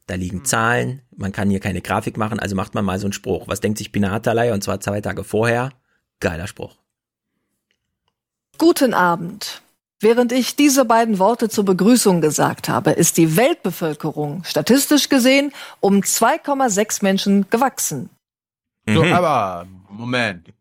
Da 0.07 0.15
liegen 0.15 0.45
Zahlen. 0.45 1.01
Man 1.13 1.33
kann 1.33 1.49
hier 1.49 1.59
keine 1.59 1.81
Grafik 1.81 2.15
machen, 2.15 2.39
also 2.39 2.55
macht 2.55 2.73
man 2.73 2.85
mal 2.85 2.97
so 2.97 3.07
einen 3.07 3.13
Spruch. 3.13 3.49
Was 3.49 3.59
denkt 3.59 3.79
sich 3.79 3.91
Pina 3.91 4.13
Atalay? 4.13 4.51
Und 4.51 4.63
zwar 4.63 4.79
zwei 4.79 5.01
Tage 5.01 5.25
vorher. 5.25 5.73
Geiler 6.21 6.47
Spruch. 6.47 6.77
Guten 8.57 8.93
Abend. 8.93 9.61
Während 10.01 10.31
ich 10.31 10.55
diese 10.55 10.85
beiden 10.85 11.19
Worte 11.19 11.49
zur 11.49 11.65
Begrüßung 11.65 12.21
gesagt 12.21 12.69
habe, 12.69 12.91
ist 12.91 13.17
die 13.17 13.35
Weltbevölkerung 13.35 14.43
statistisch 14.45 15.09
gesehen 15.09 15.51
um 15.81 16.01
2,6 16.03 17.03
Menschen 17.03 17.49
gewachsen. 17.49 18.09
So, 18.87 19.03
Mhm. 19.03 19.13
aber 19.13 19.67
Moment. 19.89 20.53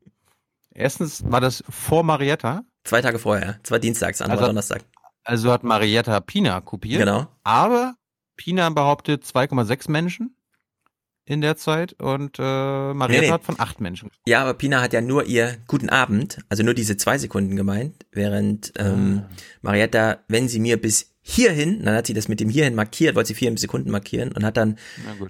Erstens 0.75 1.23
war 1.31 1.41
das 1.41 1.62
vor 1.68 2.02
Marietta. 2.02 2.62
Zwei 2.84 3.00
Tage 3.00 3.18
vorher. 3.18 3.58
Es 3.62 3.70
war 3.70 3.78
Dienstags, 3.78 4.20
andere 4.20 4.39
Also- 4.39 4.47
Donnerstag. 4.49 4.84
Also 5.25 5.52
hat 5.52 5.62
Marietta 5.62 6.18
Pina 6.20 6.60
kopiert. 6.60 7.00
Genau. 7.00 7.26
Aber 7.44 7.94
Pina 8.36 8.70
behauptet 8.70 9.25
2,6 9.25 9.89
Menschen. 9.89 10.34
In 11.28 11.40
der 11.40 11.57
Zeit 11.57 11.92
und 12.00 12.39
äh, 12.39 12.42
Marietta 12.42 13.20
Nee, 13.20 13.26
nee. 13.26 13.32
hat 13.32 13.44
von 13.44 13.57
acht 13.60 13.81
Menschen. 13.81 14.10
Ja, 14.26 14.40
aber 14.42 14.55
Pina 14.55 14.81
hat 14.81 14.92
ja 14.92 15.00
nur 15.00 15.24
ihr 15.26 15.57
guten 15.66 15.89
Abend, 15.90 16.39
also 16.48 16.62
nur 16.62 16.74
diese 16.74 16.97
zwei 16.97 17.18
Sekunden 17.18 17.55
gemeint, 17.57 18.07
während 18.12 18.73
ähm, 18.78 19.23
Marietta, 19.60 20.18
wenn 20.28 20.48
sie 20.48 20.58
mir 20.60 20.81
bis 20.81 21.12
hierhin, 21.20 21.84
dann 21.84 21.94
hat 21.94 22.07
sie 22.07 22.15
das 22.15 22.28
mit 22.28 22.40
dem 22.40 22.48
hierhin 22.48 22.74
markiert, 22.74 23.15
wollte 23.15 23.28
sie 23.28 23.34
vier 23.34 23.57
Sekunden 23.58 23.90
markieren 23.90 24.32
und 24.32 24.44
hat 24.44 24.57
dann 24.57 24.78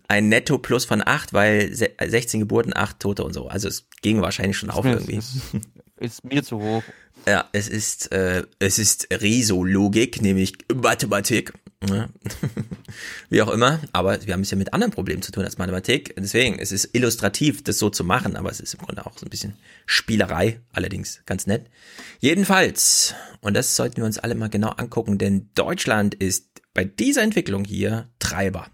ein 0.07 0.29
Netto 0.29 0.59
plus 0.59 0.85
von 0.85 1.03
acht, 1.05 1.33
weil 1.33 1.75
se- 1.75 1.91
16 2.01 2.39
Geburten, 2.41 2.73
acht 2.77 3.01
Tote 3.01 3.25
und 3.25 3.33
so. 3.33 3.49
Also 3.49 3.67
es 3.67 3.89
ging 4.01 4.21
wahrscheinlich 4.23 4.57
schon 4.57 4.71
auf 4.71 4.85
mir- 4.85 4.93
irgendwie. 4.93 5.17
Ist, 5.17 5.41
ist 5.99 6.25
mir 6.25 6.45
zu 6.45 6.61
hoch. 6.61 6.85
Ja, 7.27 7.49
es 7.53 7.69
ist, 7.69 8.13
äh, 8.13 8.45
es 8.61 8.79
ist 8.79 9.09
Risologik, 9.21 10.23
nämlich 10.23 10.53
Mathematik. 10.73 11.53
Ja. 11.87 12.09
Wie 13.31 13.41
auch 13.41 13.51
immer, 13.51 13.79
aber 13.93 14.27
wir 14.27 14.35
haben 14.35 14.41
es 14.41 14.51
ja 14.51 14.57
mit 14.57 14.73
anderen 14.73 14.93
Problemen 14.93 15.23
zu 15.23 15.31
tun 15.31 15.45
als 15.45 15.59
Mathematik. 15.59 16.15
Deswegen, 16.19 16.59
es 16.59 16.73
ist 16.73 16.91
illustrativ, 16.93 17.63
das 17.63 17.79
so 17.79 17.89
zu 17.89 18.03
machen, 18.03 18.37
aber 18.37 18.51
es 18.51 18.59
ist 18.59 18.75
im 18.75 18.81
Grunde 18.81 19.07
auch 19.07 19.17
so 19.17 19.25
ein 19.25 19.31
bisschen 19.31 19.55
Spielerei, 19.87 20.61
allerdings 20.73 21.23
ganz 21.25 21.47
nett. 21.47 21.67
Jedenfalls, 22.19 23.15
und 23.41 23.55
das 23.55 23.77
sollten 23.77 23.99
wir 23.99 24.05
uns 24.05 24.19
alle 24.19 24.35
mal 24.35 24.49
genau 24.49 24.71
angucken, 24.71 25.19
denn 25.19 25.51
Deutschland 25.55 26.15
ist 26.17 26.49
bei 26.75 26.85
dieser 26.85 27.23
Entwicklung 27.23 27.65
hier 27.65 28.09
Treiber. 28.19 28.67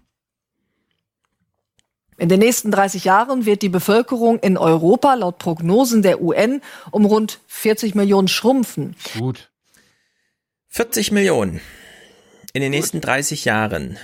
In 2.17 2.29
den 2.29 2.39
nächsten 2.39 2.71
30 2.71 3.03
Jahren 3.03 3.45
wird 3.45 3.61
die 3.61 3.69
Bevölkerung 3.69 4.39
in 4.39 4.57
Europa 4.57 5.13
laut 5.15 5.37
Prognosen 5.37 6.01
der 6.01 6.21
UN 6.21 6.61
um 6.91 7.05
rund 7.05 7.39
40 7.47 7.93
Millionen 7.93 8.29
schrumpfen. 8.29 8.95
Gut. 9.17 9.51
40 10.69 11.11
Millionen 11.11 11.61
in 12.55 12.61
den 12.61 12.71
nächsten 12.71 13.01
30 13.01 13.43
Jahren. 13.43 13.97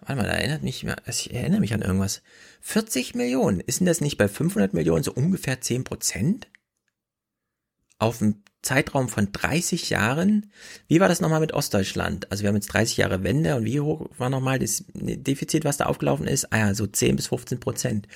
Warte 0.00 0.16
mal, 0.22 0.26
da 0.28 0.34
erinnert 0.34 0.64
mich, 0.64 0.82
mal- 0.82 0.96
ich 1.06 1.32
erinnere 1.32 1.60
mich 1.60 1.72
an 1.72 1.82
irgendwas. 1.82 2.22
40 2.62 3.14
Millionen. 3.14 3.60
Ist 3.60 3.78
denn 3.78 3.86
das 3.86 4.00
nicht 4.00 4.18
bei 4.18 4.26
500 4.26 4.74
Millionen 4.74 5.04
so 5.04 5.12
ungefähr 5.12 5.60
10 5.60 5.84
Prozent? 5.84 6.48
Auf 8.00 8.20
einem 8.20 8.42
Zeitraum 8.62 9.08
von 9.08 9.30
30 9.30 9.88
Jahren? 9.88 10.50
Wie 10.88 10.98
war 10.98 11.08
das 11.08 11.20
nochmal 11.20 11.38
mit 11.38 11.52
Ostdeutschland? 11.52 12.28
Also 12.32 12.42
wir 12.42 12.48
haben 12.48 12.56
jetzt 12.56 12.72
30 12.72 12.96
Jahre 12.96 13.22
Wende 13.22 13.54
und 13.54 13.64
wie 13.64 13.80
hoch 13.80 14.10
war 14.18 14.30
nochmal 14.30 14.58
das 14.58 14.84
Defizit, 14.94 15.64
was 15.64 15.76
da 15.76 15.86
aufgelaufen 15.86 16.26
ist? 16.26 16.52
Ah 16.52 16.58
ja, 16.58 16.74
so 16.74 16.88
10 16.88 17.14
bis 17.14 17.28
15 17.28 17.60
Prozent. 17.60 18.08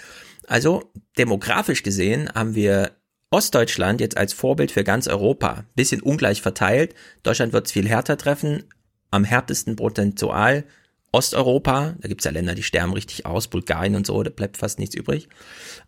Also 0.49 0.91
demografisch 1.17 1.85
gesehen 1.85 2.29
haben 2.35 2.57
wir 2.57 2.91
Ostdeutschland 3.31 4.01
jetzt 4.01 4.17
als 4.17 4.33
Vorbild 4.33 4.73
für 4.73 4.83
ganz 4.83 5.07
Europa. 5.07 5.65
Bisschen 5.77 6.03
ungleich 6.03 6.43
verteilt. 6.43 6.97
Deutschland 7.23 7.53
wird 7.53 7.67
es 7.67 7.73
viel 7.73 7.89
härter 7.89 8.17
treffen. 8.17 8.65
Am 9.13 9.23
härtesten 9.23 9.77
prozentual 9.77 10.65
Osteuropa. 11.13 11.95
Da 12.01 12.09
gibt's 12.09 12.25
ja 12.25 12.31
Länder, 12.31 12.55
die 12.55 12.63
sterben 12.63 12.95
richtig 12.95 13.27
aus. 13.27 13.47
Bulgarien 13.49 13.95
und 13.95 14.07
so, 14.07 14.23
da 14.23 14.31
bleibt 14.31 14.57
fast 14.57 14.79
nichts 14.79 14.95
übrig. 14.95 15.29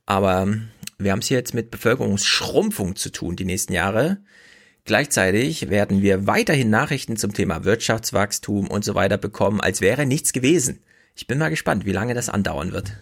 Aber 0.07 0.47
wir 0.99 1.11
haben 1.11 1.20
es 1.20 1.28
hier 1.28 1.39
jetzt 1.39 1.55
mit 1.55 1.70
Bevölkerungsschrumpfung 1.70 2.94
zu 2.94 3.11
tun 3.11 3.35
die 3.35 3.47
nächsten 3.47 3.73
Jahre. 3.73 4.19
Gleichzeitig 4.85 5.70
werden 5.70 6.03
wir 6.03 6.27
weiterhin 6.27 6.69
Nachrichten 6.69 7.17
zum 7.17 7.33
Thema 7.33 7.65
Wirtschaftswachstum 7.65 8.69
und 8.69 8.85
so 8.85 8.94
weiter 8.94 9.17
bekommen, 9.17 9.62
als 9.62 9.81
wäre 9.81 10.05
nichts 10.05 10.35
gewesen. 10.35 10.81
Ich 11.17 11.27
bin 11.27 11.39
mal 11.39 11.49
gespannt, 11.49 11.86
wie 11.86 11.93
lange 11.93 12.12
das 12.12 12.28
andauern 12.28 12.73
wird. 12.73 12.93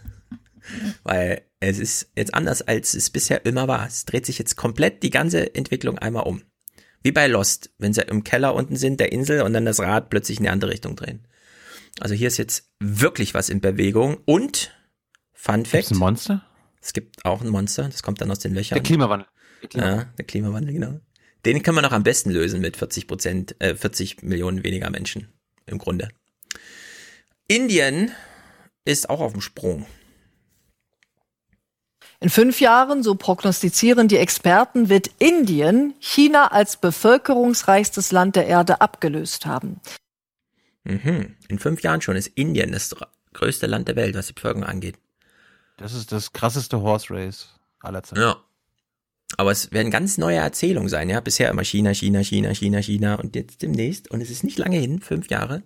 Weil 1.02 1.42
es 1.58 1.80
ist 1.80 2.12
jetzt 2.14 2.34
anders, 2.34 2.62
als 2.62 2.94
es 2.94 3.10
bisher 3.10 3.44
immer 3.44 3.66
war. 3.66 3.86
Es 3.86 4.04
dreht 4.04 4.26
sich 4.26 4.38
jetzt 4.38 4.54
komplett 4.54 5.02
die 5.02 5.10
ganze 5.10 5.56
Entwicklung 5.56 5.98
einmal 5.98 6.22
um. 6.24 6.42
Wie 7.02 7.12
bei 7.12 7.26
Lost, 7.26 7.70
wenn 7.78 7.92
sie 7.92 8.02
im 8.02 8.24
Keller 8.24 8.54
unten 8.54 8.76
sind, 8.76 9.00
der 9.00 9.12
Insel, 9.12 9.42
und 9.42 9.52
dann 9.52 9.64
das 9.64 9.80
Rad 9.80 10.10
plötzlich 10.10 10.38
in 10.38 10.46
eine 10.46 10.52
andere 10.52 10.70
Richtung 10.70 10.96
drehen. 10.96 11.26
Also 12.00 12.14
hier 12.14 12.28
ist 12.28 12.36
jetzt 12.36 12.70
wirklich 12.80 13.34
was 13.34 13.48
in 13.48 13.60
Bewegung. 13.60 14.18
Und, 14.24 14.74
Fun 15.32 15.64
Fact. 15.64 15.90
ein 15.90 15.98
Monster? 15.98 16.44
Es 16.80 16.92
gibt 16.92 17.24
auch 17.24 17.40
ein 17.40 17.48
Monster, 17.48 17.84
das 17.84 18.02
kommt 18.02 18.20
dann 18.20 18.30
aus 18.30 18.40
den 18.40 18.54
Löchern. 18.54 18.76
Der 18.76 18.82
Klimawandel. 18.82 19.28
Der 19.62 19.68
Klimawandel. 19.68 20.04
Ja, 20.04 20.12
der 20.16 20.24
Klimawandel, 20.24 20.72
genau. 20.72 21.00
Den 21.44 21.62
kann 21.62 21.74
man 21.74 21.82
noch 21.82 21.92
am 21.92 22.04
besten 22.04 22.30
lösen 22.30 22.60
mit 22.60 22.76
40 22.76 23.06
Prozent, 23.06 23.56
äh, 23.60 23.74
40 23.74 24.22
Millionen 24.22 24.62
weniger 24.62 24.90
Menschen 24.90 25.28
im 25.66 25.78
Grunde. 25.78 26.08
Indien 27.48 28.12
ist 28.84 29.10
auch 29.10 29.20
auf 29.20 29.32
dem 29.32 29.40
Sprung. 29.40 29.86
In 32.22 32.30
fünf 32.30 32.60
Jahren, 32.60 33.02
so 33.02 33.16
prognostizieren 33.16 34.06
die 34.06 34.16
Experten, 34.16 34.88
wird 34.88 35.10
Indien 35.18 35.94
China 35.98 36.52
als 36.52 36.76
bevölkerungsreichstes 36.76 38.12
Land 38.12 38.36
der 38.36 38.46
Erde 38.46 38.80
abgelöst 38.80 39.44
haben. 39.44 39.80
Mhm. 40.84 41.34
In 41.48 41.58
fünf 41.58 41.82
Jahren 41.82 42.00
schon 42.00 42.14
ist 42.14 42.28
Indien 42.28 42.70
das 42.70 42.94
größte 43.32 43.66
Land 43.66 43.88
der 43.88 43.96
Welt, 43.96 44.14
was 44.14 44.28
die 44.28 44.34
Bevölkerung 44.34 44.62
angeht. 44.62 44.98
Das 45.78 45.94
ist 45.94 46.12
das 46.12 46.32
krasseste 46.32 46.80
Horse 46.80 47.12
Race 47.12 47.48
aller 47.80 48.04
Zeiten. 48.04 48.22
Ja. 48.22 48.36
Aber 49.36 49.50
es 49.50 49.72
werden 49.72 49.90
ganz 49.90 50.16
neue 50.16 50.36
Erzählungen 50.36 50.88
sein, 50.88 51.10
ja. 51.10 51.18
Bisher 51.18 51.50
immer 51.50 51.64
China, 51.64 51.92
China, 51.92 52.22
China, 52.22 52.54
China, 52.54 52.80
China 52.80 53.14
und 53.16 53.34
jetzt 53.34 53.62
demnächst, 53.62 54.12
und 54.12 54.20
es 54.20 54.30
ist 54.30 54.44
nicht 54.44 54.58
lange 54.58 54.78
hin, 54.78 55.00
fünf 55.00 55.28
Jahre, 55.28 55.64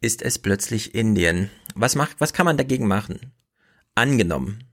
ist 0.00 0.20
es 0.22 0.40
plötzlich 0.40 0.96
Indien. 0.96 1.48
Was 1.76 1.94
macht, 1.94 2.16
was 2.18 2.32
kann 2.32 2.46
man 2.46 2.56
dagegen 2.56 2.88
machen? 2.88 3.32
Angenommen. 3.94 4.65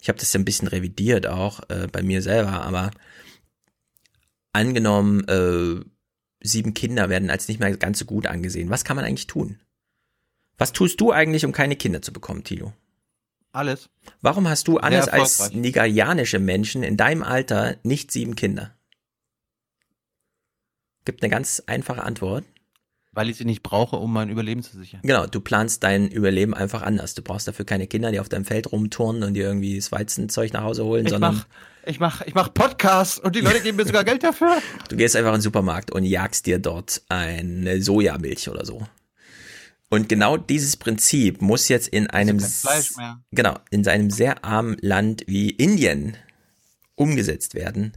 Ich 0.00 0.08
habe 0.08 0.18
das 0.18 0.32
ja 0.32 0.40
ein 0.40 0.44
bisschen 0.44 0.68
revidiert 0.68 1.26
auch 1.26 1.60
äh, 1.68 1.88
bei 1.90 2.02
mir 2.02 2.22
selber, 2.22 2.62
aber 2.62 2.90
angenommen, 4.52 5.26
äh, 5.28 5.84
sieben 6.40 6.74
Kinder 6.74 7.08
werden 7.08 7.30
als 7.30 7.48
nicht 7.48 7.60
mehr 7.60 7.76
ganz 7.76 7.98
so 7.98 8.04
gut 8.04 8.26
angesehen. 8.26 8.70
Was 8.70 8.84
kann 8.84 8.96
man 8.96 9.04
eigentlich 9.04 9.26
tun? 9.26 9.60
Was 10.56 10.72
tust 10.72 11.00
du 11.00 11.12
eigentlich, 11.12 11.44
um 11.44 11.52
keine 11.52 11.76
Kinder 11.76 12.02
zu 12.02 12.12
bekommen, 12.12 12.44
Tilo? 12.44 12.72
Alles. 13.52 13.88
Warum 14.20 14.48
hast 14.48 14.68
du 14.68 14.78
anders 14.78 15.08
als 15.08 15.52
nigerianische 15.52 16.38
Menschen 16.38 16.82
in 16.82 16.96
deinem 16.96 17.22
Alter 17.22 17.76
nicht 17.82 18.12
sieben 18.12 18.36
Kinder? 18.36 18.76
Gibt 21.04 21.22
eine 21.22 21.30
ganz 21.30 21.62
einfache 21.66 22.02
Antwort. 22.02 22.44
Weil 23.12 23.30
ich 23.30 23.36
sie 23.36 23.44
nicht 23.44 23.62
brauche, 23.62 23.96
um 23.96 24.12
mein 24.12 24.28
Überleben 24.28 24.62
zu 24.62 24.76
sichern. 24.76 25.00
Genau, 25.02 25.26
du 25.26 25.40
planst 25.40 25.82
dein 25.82 26.08
Überleben 26.08 26.54
einfach 26.54 26.82
anders. 26.82 27.14
Du 27.14 27.22
brauchst 27.22 27.48
dafür 27.48 27.64
keine 27.64 27.86
Kinder, 27.86 28.12
die 28.12 28.20
auf 28.20 28.28
deinem 28.28 28.44
Feld 28.44 28.70
rumturnen 28.70 29.22
und 29.22 29.34
dir 29.34 29.46
irgendwie 29.46 29.76
das 29.76 29.90
Weizenzeug 29.90 30.52
nach 30.52 30.62
Hause 30.62 30.84
holen, 30.84 31.06
Ich 31.06 31.12
sondern 31.12 31.36
mach, 31.36 31.46
ich 31.86 32.00
mach, 32.00 32.20
ich 32.22 32.34
mach 32.34 32.52
Podcasts 32.52 33.18
und 33.18 33.34
die 33.34 33.40
Leute 33.40 33.60
geben 33.60 33.76
mir 33.78 33.86
sogar 33.86 34.04
Geld 34.04 34.22
dafür. 34.22 34.58
du 34.88 34.96
gehst 34.96 35.16
einfach 35.16 35.30
in 35.30 35.36
den 35.36 35.42
Supermarkt 35.42 35.90
und 35.90 36.04
jagst 36.04 36.46
dir 36.46 36.58
dort 36.58 37.02
eine 37.08 37.80
Sojamilch 37.82 38.48
oder 38.50 38.64
so. 38.64 38.86
Und 39.90 40.08
genau 40.10 40.36
dieses 40.36 40.76
Prinzip 40.76 41.40
muss 41.40 41.68
jetzt 41.68 41.88
in 41.88 42.08
einem, 42.10 42.38
kein 42.38 42.50
Fleisch 42.50 42.96
mehr. 42.96 43.20
genau, 43.32 43.54
in 43.70 43.88
einem 43.88 44.10
sehr 44.10 44.44
armen 44.44 44.76
Land 44.82 45.24
wie 45.26 45.48
Indien 45.48 46.16
umgesetzt 46.94 47.54
werden. 47.54 47.92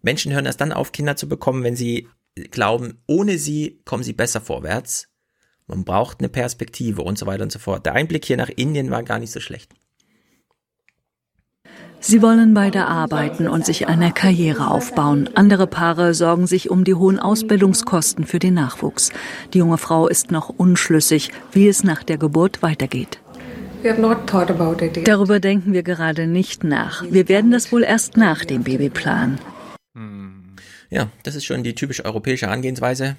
Menschen 0.00 0.32
hören 0.32 0.46
erst 0.46 0.60
dann 0.60 0.72
auf, 0.72 0.92
Kinder 0.92 1.16
zu 1.16 1.28
bekommen, 1.28 1.62
wenn 1.64 1.76
sie 1.76 2.08
glauben, 2.50 2.98
ohne 3.06 3.38
sie 3.38 3.80
kommen 3.84 4.02
sie 4.02 4.12
besser 4.12 4.40
vorwärts. 4.40 5.08
Man 5.66 5.84
braucht 5.84 6.20
eine 6.20 6.28
Perspektive 6.28 7.02
und 7.02 7.18
so 7.18 7.26
weiter 7.26 7.44
und 7.44 7.52
so 7.52 7.58
fort. 7.58 7.86
Der 7.86 7.94
Einblick 7.94 8.24
hier 8.24 8.36
nach 8.36 8.50
Indien 8.50 8.90
war 8.90 9.02
gar 9.02 9.18
nicht 9.18 9.32
so 9.32 9.40
schlecht. 9.40 9.72
Sie 12.00 12.20
wollen 12.20 12.52
beide 12.52 12.84
arbeiten 12.84 13.48
und 13.48 13.64
sich 13.64 13.88
eine 13.88 14.12
Karriere 14.12 14.70
aufbauen. 14.70 15.30
Andere 15.34 15.66
Paare 15.66 16.12
sorgen 16.12 16.46
sich 16.46 16.68
um 16.68 16.84
die 16.84 16.92
hohen 16.92 17.18
Ausbildungskosten 17.18 18.26
für 18.26 18.38
den 18.38 18.52
Nachwuchs. 18.52 19.10
Die 19.54 19.58
junge 19.58 19.78
Frau 19.78 20.06
ist 20.06 20.30
noch 20.30 20.50
unschlüssig, 20.50 21.30
wie 21.52 21.66
es 21.66 21.82
nach 21.82 22.02
der 22.02 22.18
Geburt 22.18 22.62
weitergeht. 22.62 23.20
Darüber 25.04 25.40
denken 25.40 25.72
wir 25.72 25.82
gerade 25.82 26.26
nicht 26.26 26.62
nach. 26.62 27.04
Wir 27.08 27.28
werden 27.28 27.50
das 27.50 27.72
wohl 27.72 27.82
erst 27.82 28.18
nach 28.18 28.44
dem 28.44 28.64
Baby 28.64 28.90
planen. 28.90 29.38
Ja, 30.94 31.10
das 31.24 31.34
ist 31.34 31.44
schon 31.44 31.64
die 31.64 31.74
typisch 31.74 32.04
europäische 32.04 32.46
Herangehensweise. 32.46 33.16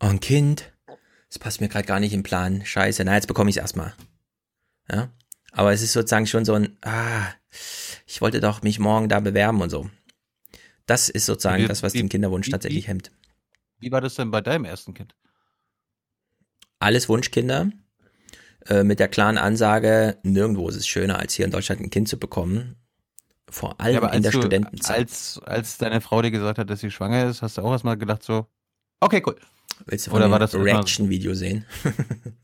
Oh, 0.00 0.06
ein 0.06 0.20
Kind, 0.20 0.72
das 1.28 1.38
passt 1.38 1.60
mir 1.60 1.68
gerade 1.68 1.86
gar 1.86 1.98
nicht 2.00 2.12
im 2.12 2.22
Plan. 2.22 2.64
Scheiße, 2.64 3.04
na, 3.04 3.14
jetzt 3.14 3.26
bekomme 3.26 3.50
ich 3.50 3.56
es 3.56 3.60
erstmal. 3.62 3.94
Ja, 4.90 5.10
aber 5.52 5.72
es 5.72 5.82
ist 5.82 5.92
sozusagen 5.92 6.26
schon 6.26 6.44
so 6.44 6.54
ein, 6.54 6.76
ah, 6.82 7.26
ich 8.06 8.20
wollte 8.20 8.40
doch 8.40 8.62
mich 8.62 8.78
morgen 8.78 9.08
da 9.08 9.20
bewerben 9.20 9.60
und 9.60 9.70
so. 9.70 9.90
Das 10.86 11.08
ist 11.08 11.26
sozusagen 11.26 11.64
Wie- 11.64 11.68
das, 11.68 11.82
was 11.82 11.94
wie- 11.94 11.98
den 11.98 12.08
Kinderwunsch 12.08 12.46
wie- 12.46 12.52
tatsächlich 12.52 12.86
hemmt. 12.88 13.10
Wie 13.78 13.90
war 13.92 14.00
das 14.00 14.14
denn 14.14 14.30
bei 14.30 14.40
deinem 14.40 14.64
ersten 14.64 14.94
Kind? 14.94 15.14
Alles 16.78 17.08
Wunschkinder 17.08 17.70
äh, 18.66 18.84
mit 18.84 19.00
der 19.00 19.08
klaren 19.08 19.38
Ansage, 19.38 20.18
nirgendwo 20.22 20.68
ist 20.68 20.76
es 20.76 20.86
schöner, 20.86 21.18
als 21.18 21.34
hier 21.34 21.44
in 21.44 21.50
Deutschland 21.50 21.80
ein 21.80 21.90
Kind 21.90 22.08
zu 22.08 22.18
bekommen. 22.18 22.76
Vor 23.50 23.80
allem 23.80 24.02
Ja, 24.02 24.08
in 24.10 24.22
der 24.22 24.30
du- 24.32 24.38
Studentenzeit. 24.38 24.96
Als, 24.96 25.40
als 25.44 25.78
deine 25.78 26.00
Frau 26.00 26.22
dir 26.22 26.30
gesagt 26.30 26.58
hat, 26.58 26.70
dass 26.70 26.80
sie 26.80 26.90
schwanger 26.90 27.26
ist, 27.26 27.42
hast 27.42 27.58
du 27.58 27.62
auch 27.62 27.72
erstmal 27.72 27.96
gedacht 27.96 28.22
so, 28.22 28.46
okay, 29.00 29.22
cool. 29.26 29.36
Willst 29.86 30.06
du 30.06 30.10
von 30.10 30.20
Oder 30.20 30.30
war 30.30 30.38
das 30.38 30.54
Reaction-Video 30.54 31.34
sehen? 31.34 31.64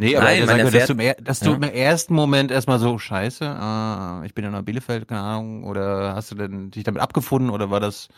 Nee, 0.00 0.16
aber 0.16 0.26
Nein, 0.26 0.46
man 0.46 0.72
dass, 0.72 0.86
du 0.88 0.94
im, 0.94 1.24
dass 1.24 1.38
du 1.40 1.50
Ja. 1.50 1.54
im 1.56 1.62
ersten 1.62 2.12
Moment 2.12 2.50
erstmal 2.50 2.80
so, 2.80 2.98
scheiße, 2.98 3.44
äh, 3.44 4.26
ich 4.26 4.34
bin 4.34 4.44
ja 4.44 4.50
noch 4.50 4.58
in 4.58 4.64
Bielefeld, 4.64 5.06
keine 5.06 5.20
Ahnung, 5.20 5.62
oder 5.62 6.14
hast 6.16 6.32
du 6.32 6.34
denn 6.34 6.72
dich 6.72 6.82
damit 6.82 7.00
abgefunden 7.00 7.50
oder 7.50 7.70
war 7.70 7.78
das, 7.78 8.08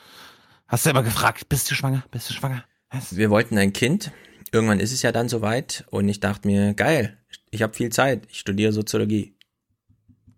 hast 0.66 0.86
du 0.86 0.90
immer 0.90 1.02
gefragt, 1.02 1.48
bist 1.50 1.70
du 1.70 1.74
schwanger, 1.74 2.02
bist 2.10 2.30
du 2.30 2.34
schwanger? 2.34 2.64
Wir 3.10 3.28
wollten 3.28 3.58
ein 3.58 3.74
Kind. 3.74 4.12
Irgendwann 4.50 4.80
ist 4.80 4.92
es 4.92 5.02
ja 5.02 5.12
dann 5.12 5.28
soweit 5.28 5.84
und 5.90 6.08
ich 6.08 6.20
dachte 6.20 6.48
mir, 6.48 6.72
geil, 6.72 7.18
ich 7.50 7.60
habe 7.62 7.74
viel 7.74 7.90
Zeit, 7.90 8.26
ich 8.30 8.38
studiere 8.40 8.72
Soziologie. 8.72 9.34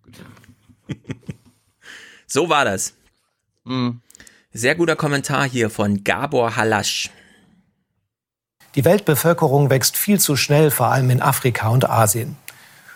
So 2.33 2.49
war 2.49 2.65
das. 2.65 2.95
Mhm. 3.65 4.01
Sehr 4.53 4.77
guter 4.77 4.95
Kommentar 4.95 5.49
hier 5.49 5.69
von 5.69 6.05
Gabor 6.05 6.55
Halasch. 6.55 7.11
Die 8.77 8.85
Weltbevölkerung 8.85 9.69
wächst 9.69 9.97
viel 9.97 10.21
zu 10.21 10.37
schnell, 10.37 10.71
vor 10.71 10.87
allem 10.87 11.11
in 11.11 11.23
Afrika 11.23 11.69
und 11.71 11.91
Asien. 11.91 12.37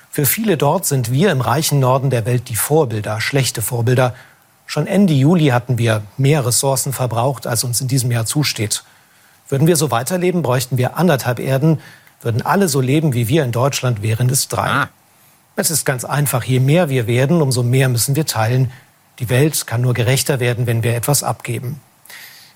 Für 0.09 0.25
viele 0.25 0.57
dort 0.57 0.87
sind 0.87 1.11
wir 1.11 1.33
im 1.33 1.41
reichen 1.41 1.81
Norden 1.81 2.11
der 2.11 2.27
Welt 2.27 2.49
die 2.49 2.55
Vorbilder, 2.55 3.21
schlechte 3.21 3.61
Vorbilder. 3.61 4.15
Schon 4.67 4.87
Ende 4.87 5.15
Juli 5.15 5.49
hatten 5.49 5.79
wir 5.79 6.05
mehr 6.17 6.47
Ressourcen 6.47 6.93
verbraucht, 6.93 7.49
als 7.49 7.65
uns 7.65 7.81
in 7.81 7.89
diesem 7.89 8.13
Jahr 8.13 8.27
zusteht. 8.27 8.85
Würden 9.49 9.67
wir 9.67 9.75
so 9.75 9.91
weiterleben, 9.91 10.43
bräuchten 10.43 10.79
wir 10.79 10.97
anderthalb 10.97 11.41
Erden. 11.41 11.81
Würden 12.21 12.43
alle 12.43 12.69
so 12.69 12.81
leben 12.81 13.13
wie 13.15 13.27
wir 13.27 13.43
in 13.43 13.51
Deutschland, 13.51 14.01
wären 14.01 14.31
es 14.31 14.47
drei. 14.47 14.69
Ah. 14.69 14.89
Es 15.57 15.73
ist 15.73 15.85
ganz 15.85 16.05
einfach. 16.05 16.45
Je 16.45 16.61
mehr 16.61 16.89
wir 16.89 17.09
werden, 17.09 17.43
umso 17.43 17.65
mehr 17.65 17.89
müssen 17.89 18.15
wir 18.15 18.27
teilen. 18.27 18.71
Die 19.19 19.29
Welt 19.29 19.67
kann 19.67 19.81
nur 19.81 19.95
gerechter 19.95 20.41
werden, 20.41 20.67
wenn 20.67 20.83
wir 20.83 20.95
etwas 20.95 21.23
abgeben. 21.23 21.81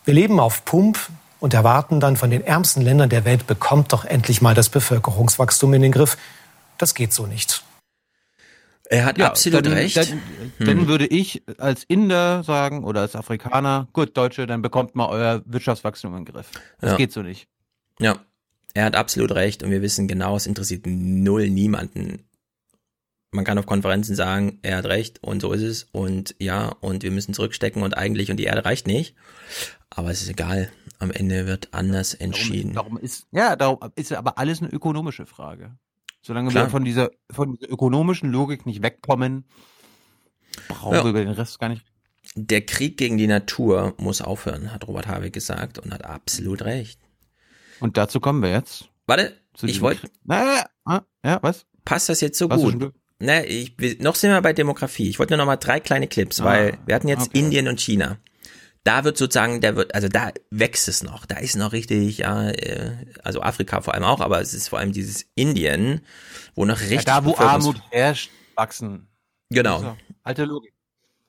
Wir 0.05 0.15
leben 0.15 0.41
auf 0.41 0.65
Pump 0.65 0.99
und 1.41 1.55
erwarten 1.55 2.01
dann 2.01 2.17
von 2.17 2.31
den 2.31 2.43
ärmsten 2.43 2.83
Ländern 2.83 3.09
der 3.11 3.25
Welt, 3.25 3.47
bekommt 3.47 3.93
doch 3.93 4.05
endlich 4.05 4.43
mal 4.43 4.55
das 4.55 4.69
Bevölkerungswachstum 4.69 5.73
in 5.75 5.83
den 5.83 5.93
Griff. 5.93 6.17
Das 6.79 6.95
geht 6.95 7.13
so 7.13 7.27
nicht. 7.27 7.63
Er 8.91 9.05
hat 9.05 9.21
absolut 9.21 9.67
dann, 9.67 9.75
recht. 9.75 9.97
Dann, 9.97 10.23
Hm. 10.57 10.67
dann 10.67 10.89
würde 10.89 11.07
ich 11.07 11.43
als 11.59 11.85
Inder 11.85 12.43
sagen 12.43 12.85
oder 12.85 13.03
als 13.03 13.15
Afrikaner, 13.15 13.87
gut, 13.93 14.17
Deutsche, 14.17 14.47
dann 14.47 14.63
bekommt 14.63 14.95
mal 14.95 15.09
euer 15.11 15.43
Wirtschaftswachstum 15.45 16.17
in 16.17 16.25
den 16.25 16.33
Griff. 16.35 16.49
Das 16.81 16.93
Ja. 16.93 16.97
geht 16.97 17.13
so 17.13 17.23
nicht. 17.23 17.49
Ja, 18.01 18.17
er 18.75 18.87
hat 18.87 18.97
absolut 18.97 19.33
recht 19.33 19.63
und 19.63 19.71
wir 19.71 19.83
wissen 19.83 20.09
genau, 20.09 20.37
es 20.37 20.47
interessiert 20.47 20.87
null 20.87 21.51
niemanden. 21.51 22.25
Man 23.31 23.45
kann 23.45 23.59
auf 23.59 23.67
Konferenzen 23.67 24.15
sagen, 24.15 24.59
er 24.63 24.79
hat 24.79 24.87
recht 24.87 25.23
und 25.23 25.41
so 25.41 25.53
ist 25.53 25.63
es 25.63 25.83
und 25.93 26.35
ja, 26.39 26.69
und 26.81 27.03
wir 27.03 27.11
müssen 27.11 27.35
zurückstecken 27.35 27.83
und 27.83 27.97
eigentlich 27.97 28.31
und 28.31 28.39
die 28.39 28.45
Erde 28.45 28.65
reicht 28.65 28.87
nicht. 28.87 29.15
Aber 29.91 30.11
es 30.11 30.23
ist 30.23 30.31
egal. 30.31 30.71
Am 30.99 31.11
Ende 31.11 31.47
wird 31.47 31.69
anders 31.73 32.15
entschieden. 32.15 32.73
Darum 32.73 32.97
ist, 32.97 33.27
ja, 33.31 33.55
darum 33.55 33.79
ist 33.97 34.13
aber 34.13 34.39
alles 34.39 34.63
eine 34.63 34.71
ökonomische 34.71 35.27
Frage. 35.27 35.77
Solange 36.23 36.51
Klar. 36.51 36.67
wir 36.67 36.71
von 36.71 36.85
dieser, 36.85 37.11
von 37.31 37.55
dieser 37.55 37.71
ökonomischen 37.71 38.33
Logik 38.33 38.67
nicht 38.67 38.83
wegkommen, 38.83 39.45
brauchen 40.69 40.95
Ja. 40.95 41.05
wir 41.05 41.11
über 41.11 41.21
den 41.21 41.33
Rest 41.33 41.59
gar 41.59 41.69
nicht. 41.69 41.85
Der 42.35 42.63
Krieg 42.65 42.97
gegen 42.97 43.17
die 43.19 43.27
Natur 43.27 43.95
muss 43.99 44.21
aufhören, 44.21 44.73
hat 44.73 44.87
Robert 44.87 45.07
Habeck 45.07 45.33
gesagt 45.33 45.79
und 45.79 45.93
hat 45.93 46.05
absolut 46.05 46.63
recht. 46.63 47.01
Und 47.81 47.97
dazu 47.97 48.21
kommen 48.21 48.43
wir 48.43 48.51
jetzt. 48.51 48.89
Warte, 49.07 49.35
ich 49.63 49.81
wollte. 49.81 50.01
Krieg. 50.01 50.13
Na, 50.25 50.65
ah, 50.85 51.03
ja, 51.25 51.39
was? 51.43 51.67
Passt 51.85 52.09
das 52.09 52.21
jetzt 52.21 52.39
so 52.39 52.49
du 52.49 52.57
gut? 52.57 52.93
Ne, 53.21 53.47
ich, 53.47 53.99
noch 53.99 54.15
sind 54.15 54.31
wir 54.31 54.41
bei 54.43 54.53
Demografie. 54.53 55.09
Ich 55.09 55.19
wollte 55.19 55.33
nur 55.33 55.39
noch 55.39 55.47
mal 55.47 55.57
drei 55.57 55.81
kleine 55.81 56.07
Clips, 56.07 56.41
Ah, 56.41 56.45
weil 56.45 56.79
wir 56.87 56.95
hatten 56.95 57.09
jetzt 57.09 57.29
okay. 57.29 57.39
Indien 57.39 57.67
und 57.69 57.81
China. 57.81 58.17
Da 58.85 59.03
wird 59.05 59.19
sozusagen, 59.19 59.61
der 59.61 59.75
wird, 59.77 59.95
also 59.95 60.09
da 60.09 60.31
wächst 60.51 60.89
es 60.89 61.03
noch. 61.03 61.27
Da 61.27 61.37
ist 61.39 61.57
noch 61.57 61.73
richtig, 61.73 62.19
ja, 62.19 62.49
äh, 62.51 62.93
also 63.25 63.43
Afrika 63.43 63.81
vor 63.81 63.95
allem 63.95 64.05
auch, 64.05 64.21
aber 64.21 64.41
es 64.41 64.55
ist 64.55 64.69
vor 64.69 64.79
allem 64.79 64.93
dieses 64.93 65.27
Indien, 65.35 66.01
wo 66.55 66.65
noch 66.65 66.81
richtig. 66.81 67.07
Ja, 67.07 67.21
da, 67.21 67.25
wo 67.25 67.37
Armut 67.37 67.83
herrscht, 67.91 68.31
wachsen. 68.55 69.09
Genau. 69.51 69.81
So, 69.81 69.97
alte 70.23 70.45
Logik. 70.45 70.73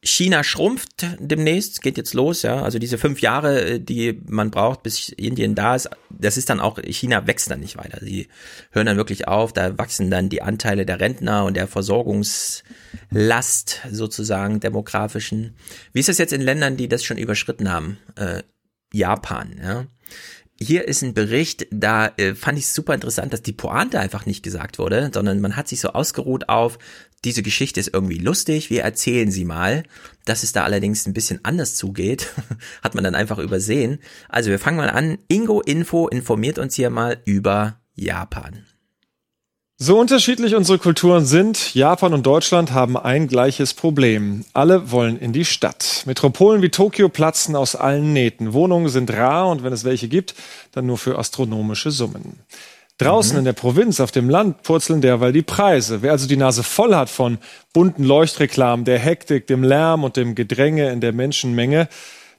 China 0.02 0.46
schrumpft 0.46 1.06
demnächst, 1.20 1.82
geht 1.82 1.98
jetzt 1.98 2.14
los, 2.14 2.44
ja. 2.44 2.64
Also 2.64 2.80
diese 2.80 2.98
fünf 2.98 3.20
Jahre, 3.20 3.62
äh, 3.62 3.80
die 3.80 4.22
man 4.28 4.50
braucht, 4.50 4.82
bis 4.84 5.10
Indien 5.10 5.56
da 5.56 5.76
ist, 5.76 5.90
das 6.10 6.38
ist 6.38 6.50
dann 6.50 6.62
auch, 6.62 6.80
China 6.82 7.28
wächst 7.28 7.52
dann 7.52 7.60
nicht 7.60 7.78
weiter. 7.78 8.00
Sie 8.02 8.30
hören 8.72 8.86
dann 8.86 8.96
wirklich 8.96 9.28
auf, 9.28 9.52
da 9.52 9.78
wachsen 9.78 10.10
dann 10.10 10.30
die 10.30 10.42
Anteile 10.42 10.86
der 10.86 11.02
Rentner 11.02 11.44
und 11.44 11.58
der 11.58 11.68
Versorgungslast 11.68 13.82
sozusagen 13.92 14.62
demografischen. 14.62 15.58
Wie 15.92 16.00
ist 16.00 16.08
das 16.08 16.18
jetzt 16.18 16.34
in 16.34 16.42
Ländern, 16.42 16.78
die 16.78 16.88
das 16.88 17.04
schon 17.04 17.18
überschritten 17.18 17.70
haben? 17.70 17.98
Äh, 18.16 18.44
Japan, 18.94 19.60
ja. 19.62 19.86
Hier 20.62 20.90
ist 20.90 21.04
ein 21.04 21.14
Bericht, 21.14 21.68
da 21.72 22.08
äh, 22.18 22.36
fand 22.36 22.58
ich 22.58 22.66
es 22.66 22.74
super 22.74 22.94
interessant, 22.94 23.32
dass 23.32 23.42
die 23.42 23.54
Pointe 23.54 23.98
einfach 23.98 24.26
nicht 24.26 24.44
gesagt 24.44 24.78
wurde, 24.78 25.10
sondern 25.14 25.40
man 25.40 25.56
hat 25.56 25.70
sich 25.70 25.80
so 25.80 25.90
ausgeruht 25.90 26.50
auf, 26.50 26.78
diese 27.26 27.44
Geschichte 27.44 27.80
ist 27.80 27.94
irgendwie 27.94 28.18
lustig, 28.18 28.70
wir 28.70 28.84
erzählen 28.84 29.32
sie 29.32 29.46
mal. 29.46 29.84
Dass 30.26 30.44
es 30.44 30.52
da 30.52 30.64
allerdings 30.64 31.06
ein 31.06 31.14
bisschen 31.14 31.40
anders 31.44 31.76
zugeht, 31.76 32.28
hat 32.84 32.96
man 32.96 33.04
dann 33.04 33.16
einfach 33.16 33.40
übersehen. 33.40 34.00
Also 34.28 34.50
wir 34.50 34.60
fangen 34.60 34.78
mal 34.78 34.90
an. 34.90 35.18
Ingo 35.28 35.62
Info 35.62 36.08
informiert 36.08 36.60
uns 36.60 36.76
hier 36.76 36.90
mal 36.90 37.22
über 37.26 37.80
Japan. 37.96 38.66
So 39.82 39.98
unterschiedlich 39.98 40.56
unsere 40.56 40.78
Kulturen 40.78 41.26
sind, 41.26 41.74
Japan 41.74 42.14
und 42.14 42.26
Deutschland 42.26 42.74
haben 42.74 42.98
ein 42.98 43.28
gleiches 43.28 43.74
Problem. 43.74 44.44
Alle 44.52 44.92
wollen 44.92 45.18
in 45.18 45.32
die 45.32 45.46
Stadt. 45.46 46.04
Metropolen 46.06 46.62
wie 46.62 46.68
Tokio 46.68 47.08
platzen 47.08 47.56
aus 47.56 47.78
allen 47.78 48.12
Nähten. 48.12 48.52
Wohnungen 48.52 48.90
sind 48.90 49.10
rar 49.10 49.48
und 49.48 49.64
wenn 49.64 49.72
es 49.72 49.86
welche 49.86 50.10
gibt, 50.10 50.36
dann 50.74 50.86
nur 50.86 50.98
für 50.98 51.18
astronomische 51.18 51.92
Summen. 51.92 52.42
Draußen 53.00 53.38
in 53.38 53.46
der 53.46 53.54
Provinz, 53.54 54.02
auf 54.02 54.12
dem 54.12 54.30
Land, 54.30 54.62
purzeln 54.64 55.00
derweil 55.00 55.32
die 55.32 55.42
Preise. 55.42 56.02
Wer 56.02 56.12
also 56.12 56.28
die 56.28 56.36
Nase 56.36 56.64
voll 56.64 56.94
hat 56.94 57.10
von 57.10 57.38
bunten 57.72 58.04
Leuchtreklamen, 58.04 58.84
der 58.84 59.00
Hektik, 59.00 59.48
dem 59.48 59.64
Lärm 59.64 60.04
und 60.04 60.18
dem 60.18 60.36
Gedränge 60.36 60.92
in 60.92 61.00
der 61.00 61.14
Menschenmenge, 61.14 61.88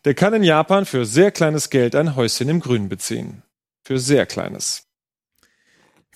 der 0.05 0.13
kann 0.13 0.35
in 0.35 0.43
Japan 0.43 0.85
für 0.85 1.07
sehr 1.07 1.31
kleines 1.31 1.71
Geld 1.71 1.95
ein 1.95 2.15
Häuschen 2.15 2.51
im 2.51 2.61
Grün 2.61 2.91
beziehen. 2.91 3.43
Für 3.85 3.99
sehr 3.99 4.27
kleines. 4.27 4.90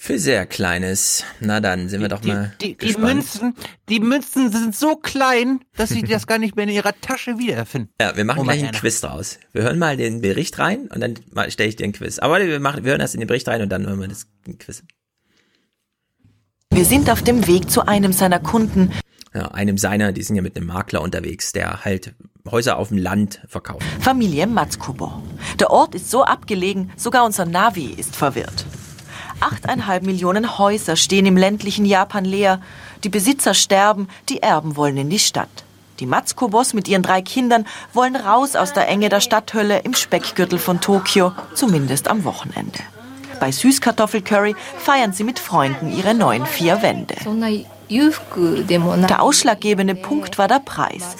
Für 0.04 0.18
sehr 0.18 0.44
kleines. 0.44 1.24
Na 1.40 1.60
dann 1.60 1.88
sind 1.88 2.02
wir 2.02 2.10
doch 2.10 2.22
mal 2.22 2.52
Die, 2.60 2.72
die 2.72 2.76
gespannt. 2.76 3.14
Münzen, 3.14 3.54
die 3.88 4.00
Münzen 4.00 4.52
sind 4.52 4.76
so 4.76 4.96
klein, 4.96 5.60
dass 5.78 5.88
sie 5.88 6.02
das 6.02 6.26
gar 6.26 6.36
nicht 6.36 6.56
mehr 6.56 6.64
in 6.66 6.72
ihrer 6.74 6.92
Tasche 7.00 7.38
wiedererfinden. 7.38 7.88
Ja, 7.98 8.14
wir 8.14 8.26
machen 8.26 8.40
Oh, 8.40 8.42
gleich 8.42 8.62
einen. 8.62 8.72
Quiz 8.72 9.00
draus. 9.00 9.38
Wir 9.54 9.62
hören 9.62 9.78
mal 9.78 9.96
den 9.96 10.20
Bericht 10.20 10.58
rein 10.58 10.88
und 10.88 11.00
dann 11.00 11.14
stelle 11.48 11.70
ich 11.70 11.76
dir 11.76 11.84
einen 11.84 11.94
Quiz. 11.94 12.18
Aber 12.18 12.38
wir, 12.38 12.60
machen, 12.60 12.84
wir 12.84 12.90
hören 12.90 13.00
erst 13.00 13.14
in 13.14 13.20
den 13.20 13.28
Bericht 13.28 13.48
rein 13.48 13.62
und 13.62 13.70
dann 13.70 13.86
hören 13.86 13.98
wir 13.98 14.08
das 14.08 14.26
Quiz. 14.58 14.82
Wir 16.70 16.84
sind 16.84 17.08
auf 17.08 17.22
dem 17.22 17.46
Weg 17.46 17.70
zu 17.70 17.88
einem 17.88 18.12
seiner 18.12 18.40
Kunden. 18.40 18.92
Ja, 19.32 19.52
einem 19.52 19.78
seiner, 19.78 20.12
die 20.12 20.22
sind 20.22 20.36
ja 20.36 20.42
mit 20.42 20.54
einem 20.58 20.66
Makler 20.66 21.00
unterwegs, 21.00 21.52
der 21.52 21.82
halt 21.82 22.14
Häuser 22.50 22.76
auf 22.76 22.88
dem 22.88 22.98
Land 22.98 23.40
verkauft. 23.48 23.86
Familie 24.00 24.46
Matskubo. 24.46 25.22
Der 25.58 25.70
Ort 25.70 25.94
ist 25.94 26.10
so 26.10 26.24
abgelegen, 26.24 26.92
sogar 26.94 27.24
unser 27.24 27.46
Navi 27.46 27.86
ist 27.86 28.14
verwirrt. 28.14 28.66
Achteinhalb 29.40 30.04
Millionen 30.04 30.58
Häuser 30.58 30.96
stehen 30.96 31.26
im 31.26 31.36
ländlichen 31.36 31.84
Japan 31.84 32.24
leer. 32.24 32.60
Die 33.02 33.08
Besitzer 33.08 33.54
sterben, 33.54 34.08
die 34.28 34.42
Erben 34.42 34.76
wollen 34.76 34.96
in 34.96 35.10
die 35.10 35.18
Stadt. 35.18 35.64
Die 36.00 36.06
Matsukobos 36.06 36.74
mit 36.74 36.88
ihren 36.88 37.02
drei 37.02 37.22
Kindern 37.22 37.66
wollen 37.92 38.16
raus 38.16 38.56
aus 38.56 38.72
der 38.72 38.88
Enge 38.88 39.08
der 39.08 39.20
Stadthölle 39.20 39.80
im 39.80 39.94
Speckgürtel 39.94 40.58
von 40.58 40.80
Tokio, 40.80 41.32
zumindest 41.54 42.08
am 42.08 42.24
Wochenende. 42.24 42.80
Bei 43.38 43.52
Süßkartoffelcurry 43.52 44.56
feiern 44.78 45.12
sie 45.12 45.24
mit 45.24 45.38
Freunden 45.38 45.96
ihre 45.96 46.14
neuen 46.14 46.46
vier 46.46 46.82
Wände. 46.82 47.14
Der 49.08 49.22
ausschlaggebende 49.22 49.94
Punkt 49.94 50.38
war 50.38 50.48
der 50.48 50.60
Preis. 50.60 51.16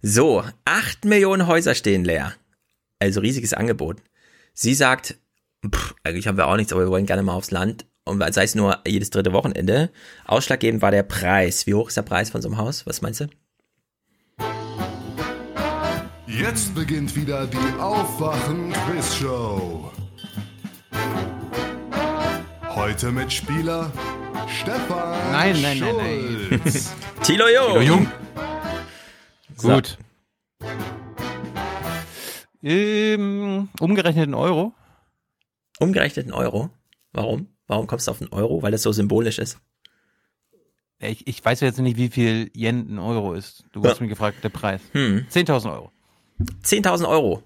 So, 0.00 0.42
acht 0.64 1.04
Millionen 1.04 1.46
Häuser 1.46 1.74
stehen 1.74 2.04
leer. 2.04 2.34
Also 2.98 3.20
riesiges 3.20 3.52
Angebot. 3.52 3.98
Sie 4.54 4.74
sagt, 4.74 5.16
pff, 5.68 5.94
eigentlich 6.04 6.28
haben 6.28 6.36
wir 6.36 6.46
auch 6.46 6.56
nichts, 6.56 6.72
aber 6.72 6.82
wir 6.82 6.90
wollen 6.90 7.06
gerne 7.06 7.22
mal 7.22 7.34
aufs 7.34 7.50
Land. 7.50 7.86
Und 8.04 8.20
sei 8.34 8.42
es 8.42 8.56
nur 8.56 8.80
jedes 8.86 9.10
dritte 9.10 9.32
Wochenende. 9.32 9.90
Ausschlaggebend 10.26 10.82
war 10.82 10.90
der 10.90 11.04
Preis. 11.04 11.68
Wie 11.68 11.74
hoch 11.74 11.86
ist 11.88 11.96
der 11.96 12.02
Preis 12.02 12.30
von 12.30 12.42
so 12.42 12.48
einem 12.48 12.58
Haus? 12.58 12.84
Was 12.84 13.00
meinst 13.00 13.20
du? 13.20 13.28
Jetzt 16.26 16.74
beginnt 16.74 17.14
wieder 17.14 17.46
die 17.46 17.78
Aufwachen-Quiz-Show. 17.78 19.92
Heute 22.68 23.12
mit 23.12 23.32
Spieler 23.32 23.92
Stefan 24.48 25.30
Nein, 25.30 25.62
nein, 25.62 25.78
nein, 25.78 25.96
nein. 25.96 26.60
Tilo 27.22 27.46
Jung. 27.48 27.66
Tilo 27.66 27.80
Jung. 27.82 28.08
So. 29.56 29.68
Gut. 29.68 29.96
Ähm, 32.62 33.68
umgerechnet 33.78 34.26
in 34.26 34.34
Euro. 34.34 34.74
Umgerechnet 35.82 36.26
in 36.26 36.32
Euro. 36.32 36.70
Warum? 37.12 37.48
Warum 37.66 37.86
kommst 37.86 38.06
du 38.06 38.10
auf 38.10 38.20
einen 38.20 38.32
Euro? 38.32 38.62
Weil 38.62 38.72
das 38.72 38.82
so 38.82 38.92
symbolisch 38.92 39.38
ist. 39.38 39.58
Ich, 40.98 41.26
ich 41.26 41.44
weiß 41.44 41.60
jetzt 41.60 41.78
nicht, 41.80 41.96
wie 41.96 42.08
viel 42.10 42.50
Yen 42.54 42.94
ein 42.94 42.98
Euro 42.98 43.34
ist. 43.34 43.64
Du 43.72 43.82
Ja. 43.82 43.90
hast 43.90 44.00
mich 44.00 44.08
gefragt, 44.10 44.42
der 44.44 44.50
Preis. 44.50 44.80
Hm. 44.92 45.26
10.000 45.30 45.72
Euro. 45.72 45.90
10.000 46.64 47.08
Euro. 47.08 47.42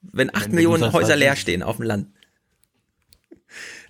Wenn 0.00 0.30
acht 0.34 0.44
Wenn 0.44 0.50
du 0.50 0.56
Millionen 0.56 0.92
Häuser 0.92 1.16
leer 1.16 1.36
stehen 1.36 1.62
auf 1.62 1.76
dem 1.76 1.84
Land. 1.86 2.08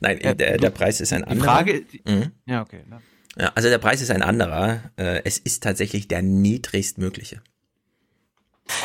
Nein, 0.00 0.18
Ja, 0.22 0.34
der, 0.34 0.58
der 0.58 0.70
Preis 0.70 1.00
ist 1.00 1.12
ein 1.12 1.22
die 1.22 1.28
anderer. 1.28 1.44
Frage- 1.50 1.84
Mhm. 2.04 2.32
Ja, 2.46 2.62
okay. 2.62 2.82
ne? 2.88 3.00
Ja, 3.36 3.52
also 3.54 3.68
der 3.68 3.78
Preis 3.78 4.00
ist 4.00 4.10
ein 4.10 4.22
anderer. 4.22 4.90
Äh, 4.96 5.22
Es 5.24 5.38
ist 5.38 5.62
tatsächlich 5.62 6.06
der 6.08 6.22
niedrigstmögliche. 6.22 7.42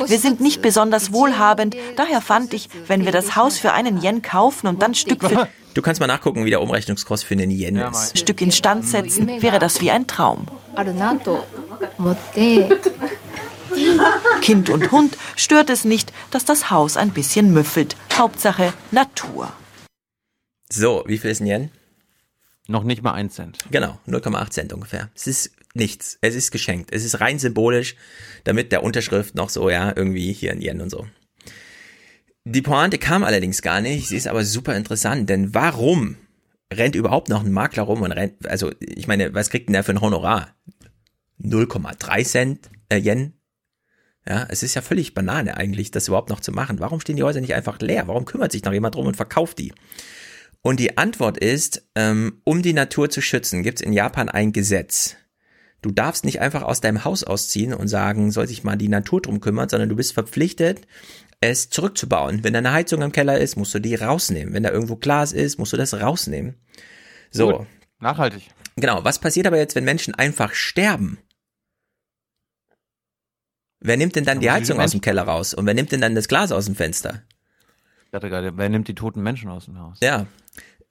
Wir 0.05 0.19
sind 0.19 0.41
nicht 0.41 0.61
besonders 0.61 1.11
wohlhabend, 1.11 1.75
daher 1.95 2.21
fand 2.21 2.53
ich, 2.53 2.69
wenn 2.87 3.05
wir 3.05 3.11
das 3.11 3.35
Haus 3.35 3.57
für 3.57 3.73
einen 3.73 4.01
Yen 4.01 4.21
kaufen 4.21 4.67
und 4.67 4.81
dann 4.81 4.95
Stück 4.95 5.23
für 5.23 5.47
Du 5.73 5.81
kannst 5.83 6.01
mal 6.01 6.07
nachgucken, 6.07 6.45
wie 6.45 6.49
der 6.49 6.61
Umrechnungskurs 6.61 7.23
für 7.23 7.35
einen 7.35 7.51
Yen 7.51 7.77
ist. 7.77 8.17
Stück 8.17 8.41
instand 8.41 8.85
setzen, 8.87 9.41
wäre 9.41 9.59
das 9.59 9.81
wie 9.81 9.91
ein 9.91 10.07
Traum. 10.07 10.47
Kind 14.41 14.69
und 14.69 14.91
Hund 14.91 15.17
stört 15.35 15.69
es 15.69 15.85
nicht, 15.85 16.11
dass 16.31 16.43
das 16.43 16.71
Haus 16.71 16.97
ein 16.97 17.11
bisschen 17.11 17.53
müffelt. 17.53 17.95
Hauptsache 18.13 18.73
Natur. 18.91 19.53
So, 20.69 21.03
wie 21.05 21.17
viel 21.17 21.31
ist 21.31 21.39
ein 21.39 21.47
Yen? 21.47 21.71
Noch 22.67 22.83
nicht 22.83 23.01
mal 23.01 23.13
ein 23.13 23.29
Cent. 23.29 23.59
Genau, 23.71 23.99
0,8 24.07 24.49
Cent 24.49 24.73
ungefähr. 24.73 25.09
Es 25.15 25.27
ist 25.27 25.51
nichts. 25.73 26.17
Es 26.21 26.35
ist 26.35 26.51
geschenkt. 26.51 26.91
Es 26.91 27.03
ist 27.03 27.21
rein 27.21 27.39
symbolisch, 27.39 27.95
damit 28.43 28.71
der 28.71 28.83
Unterschrift 28.83 29.35
noch 29.35 29.49
so, 29.49 29.69
ja, 29.69 29.93
irgendwie 29.95 30.33
hier 30.33 30.51
ein 30.51 30.61
Yen 30.61 30.81
und 30.81 30.89
so. 30.89 31.07
Die 32.45 32.61
Pointe 32.61 32.97
kam 32.97 33.23
allerdings 33.23 33.61
gar 33.61 33.81
nicht. 33.81 34.07
Sie 34.07 34.17
ist 34.17 34.27
aber 34.27 34.43
super 34.43 34.75
interessant, 34.75 35.29
denn 35.29 35.53
warum 35.53 36.17
rennt 36.73 36.95
überhaupt 36.95 37.29
noch 37.29 37.43
ein 37.43 37.51
Makler 37.51 37.83
rum 37.83 38.01
und 38.01 38.11
rennt, 38.11 38.47
also 38.47 38.71
ich 38.79 39.07
meine, 39.07 39.33
was 39.33 39.49
kriegt 39.49 39.69
denn 39.69 39.73
der 39.73 39.83
für 39.83 39.91
ein 39.91 40.01
Honorar? 40.01 40.55
0,3 41.41 42.25
Cent 42.25 42.69
äh, 42.89 42.97
Yen? 42.97 43.33
Ja, 44.27 44.45
es 44.49 44.63
ist 44.63 44.75
ja 44.75 44.81
völlig 44.81 45.13
Banane 45.13 45.57
eigentlich, 45.57 45.91
das 45.91 46.07
überhaupt 46.07 46.29
noch 46.29 46.39
zu 46.39 46.51
machen. 46.51 46.79
Warum 46.79 46.99
stehen 46.99 47.15
die 47.15 47.23
Häuser 47.23 47.41
nicht 47.41 47.55
einfach 47.55 47.79
leer? 47.79 48.07
Warum 48.07 48.25
kümmert 48.25 48.51
sich 48.51 48.63
noch 48.63 48.73
jemand 48.73 48.95
drum 48.95 49.07
und 49.07 49.15
verkauft 49.17 49.57
die? 49.57 49.73
Und 50.61 50.79
die 50.79 50.97
Antwort 50.97 51.37
ist, 51.37 51.87
ähm, 51.95 52.41
um 52.43 52.61
die 52.61 52.73
Natur 52.73 53.09
zu 53.09 53.21
schützen, 53.21 53.63
gibt 53.63 53.79
es 53.79 53.85
in 53.85 53.93
Japan 53.93 54.29
ein 54.29 54.51
Gesetz. 54.51 55.15
Du 55.81 55.91
darfst 55.91 56.25
nicht 56.25 56.41
einfach 56.41 56.63
aus 56.63 56.81
deinem 56.81 57.05
Haus 57.05 57.23
ausziehen 57.23 57.73
und 57.73 57.87
sagen, 57.87 58.31
soll 58.31 58.47
sich 58.47 58.63
mal 58.63 58.75
die 58.75 58.89
Natur 58.89 59.21
drum 59.21 59.39
kümmern, 59.39 59.69
sondern 59.69 59.89
du 59.89 59.95
bist 59.95 60.13
verpflichtet, 60.13 60.87
es 61.41 61.69
zurückzubauen. 61.69 62.43
Wenn 62.43 62.53
da 62.53 62.59
eine 62.59 62.73
Heizung 62.73 63.01
im 63.01 63.11
Keller 63.11 63.37
ist, 63.37 63.55
musst 63.55 63.73
du 63.73 63.79
die 63.79 63.95
rausnehmen. 63.95 64.53
Wenn 64.53 64.63
da 64.63 64.71
irgendwo 64.71 64.97
Glas 64.97 65.31
ist, 65.31 65.57
musst 65.57 65.71
du 65.71 65.77
das 65.77 65.93
rausnehmen. 65.93 66.55
So. 67.31 67.59
Gut, 67.59 67.67
nachhaltig. 67.99 68.49
Genau. 68.75 69.03
Was 69.03 69.19
passiert 69.19 69.47
aber 69.47 69.57
jetzt, 69.57 69.75
wenn 69.75 69.85
Menschen 69.85 70.15
einfach 70.15 70.53
sterben? 70.53 71.17
Wer 73.79 73.95
nimmt 73.95 74.15
denn 74.15 74.25
dann 74.25 74.41
die 74.41 74.51
Heizung 74.51 74.79
aus 74.81 74.91
dem 74.91 75.01
Keller 75.01 75.23
raus? 75.23 75.53
Und 75.53 75.65
wer 75.65 75.73
nimmt 75.73 75.93
denn 75.93 76.01
dann 76.01 76.15
das 76.15 76.27
Glas 76.27 76.51
aus 76.51 76.65
dem 76.65 76.75
Fenster? 76.75 77.23
Gerade, 78.11 78.57
wer 78.57 78.69
nimmt 78.69 78.87
die 78.87 78.95
toten 78.95 79.21
Menschen 79.21 79.49
aus 79.49 79.65
dem 79.65 79.79
Haus? 79.79 79.99
Ja, 80.01 80.25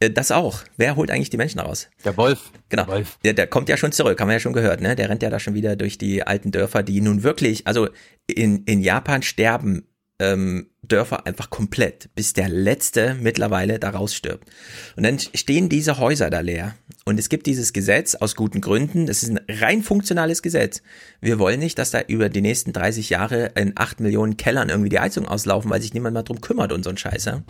das 0.00 0.30
auch. 0.30 0.62
Wer 0.76 0.96
holt 0.96 1.10
eigentlich 1.10 1.30
die 1.30 1.36
Menschen 1.36 1.60
raus? 1.60 1.88
Der 2.04 2.16
Wolf. 2.16 2.52
Genau. 2.68 2.84
Der, 2.84 2.94
Wolf. 2.94 3.18
Der, 3.24 3.32
der 3.34 3.46
kommt 3.46 3.68
ja 3.68 3.76
schon 3.76 3.92
zurück, 3.92 4.20
haben 4.20 4.28
wir 4.28 4.34
ja 4.34 4.40
schon 4.40 4.52
gehört, 4.52 4.80
ne? 4.80 4.94
Der 4.94 5.08
rennt 5.08 5.22
ja 5.22 5.30
da 5.30 5.40
schon 5.40 5.54
wieder 5.54 5.74
durch 5.76 5.98
die 5.98 6.22
alten 6.22 6.52
Dörfer, 6.52 6.82
die 6.82 7.00
nun 7.00 7.22
wirklich, 7.22 7.66
also 7.66 7.88
in, 8.26 8.64
in 8.64 8.80
Japan 8.80 9.22
sterben 9.22 9.88
ähm, 10.20 10.68
Dörfer 10.82 11.26
einfach 11.26 11.50
komplett, 11.50 12.10
bis 12.14 12.32
der 12.32 12.48
letzte 12.48 13.14
mittlerweile 13.20 13.78
da 13.78 13.90
rausstirbt. 13.90 14.48
Und 14.96 15.02
dann 15.04 15.18
stehen 15.18 15.68
diese 15.68 15.98
Häuser 15.98 16.30
da 16.30 16.40
leer. 16.40 16.74
Und 17.04 17.18
es 17.18 17.28
gibt 17.28 17.46
dieses 17.46 17.72
Gesetz 17.72 18.14
aus 18.14 18.34
guten 18.34 18.60
Gründen. 18.60 19.06
Das 19.06 19.22
ist 19.22 19.30
ein 19.30 19.40
rein 19.48 19.82
funktionales 19.82 20.42
Gesetz. 20.42 20.82
Wir 21.20 21.38
wollen 21.38 21.60
nicht, 21.60 21.78
dass 21.78 21.90
da 21.90 22.00
über 22.00 22.28
die 22.28 22.40
nächsten 22.40 22.72
30 22.72 23.10
Jahre 23.10 23.52
in 23.54 23.72
8 23.76 24.00
Millionen 24.00 24.36
Kellern 24.36 24.70
irgendwie 24.70 24.90
die 24.90 24.98
Heizung 24.98 25.26
auslaufen, 25.26 25.70
weil 25.70 25.82
sich 25.82 25.94
niemand 25.94 26.14
mal 26.14 26.22
drum 26.22 26.40
kümmert 26.40 26.72
und 26.72 26.84
so 26.84 26.90
ein 26.90 26.98
Scheiße. 26.98 27.42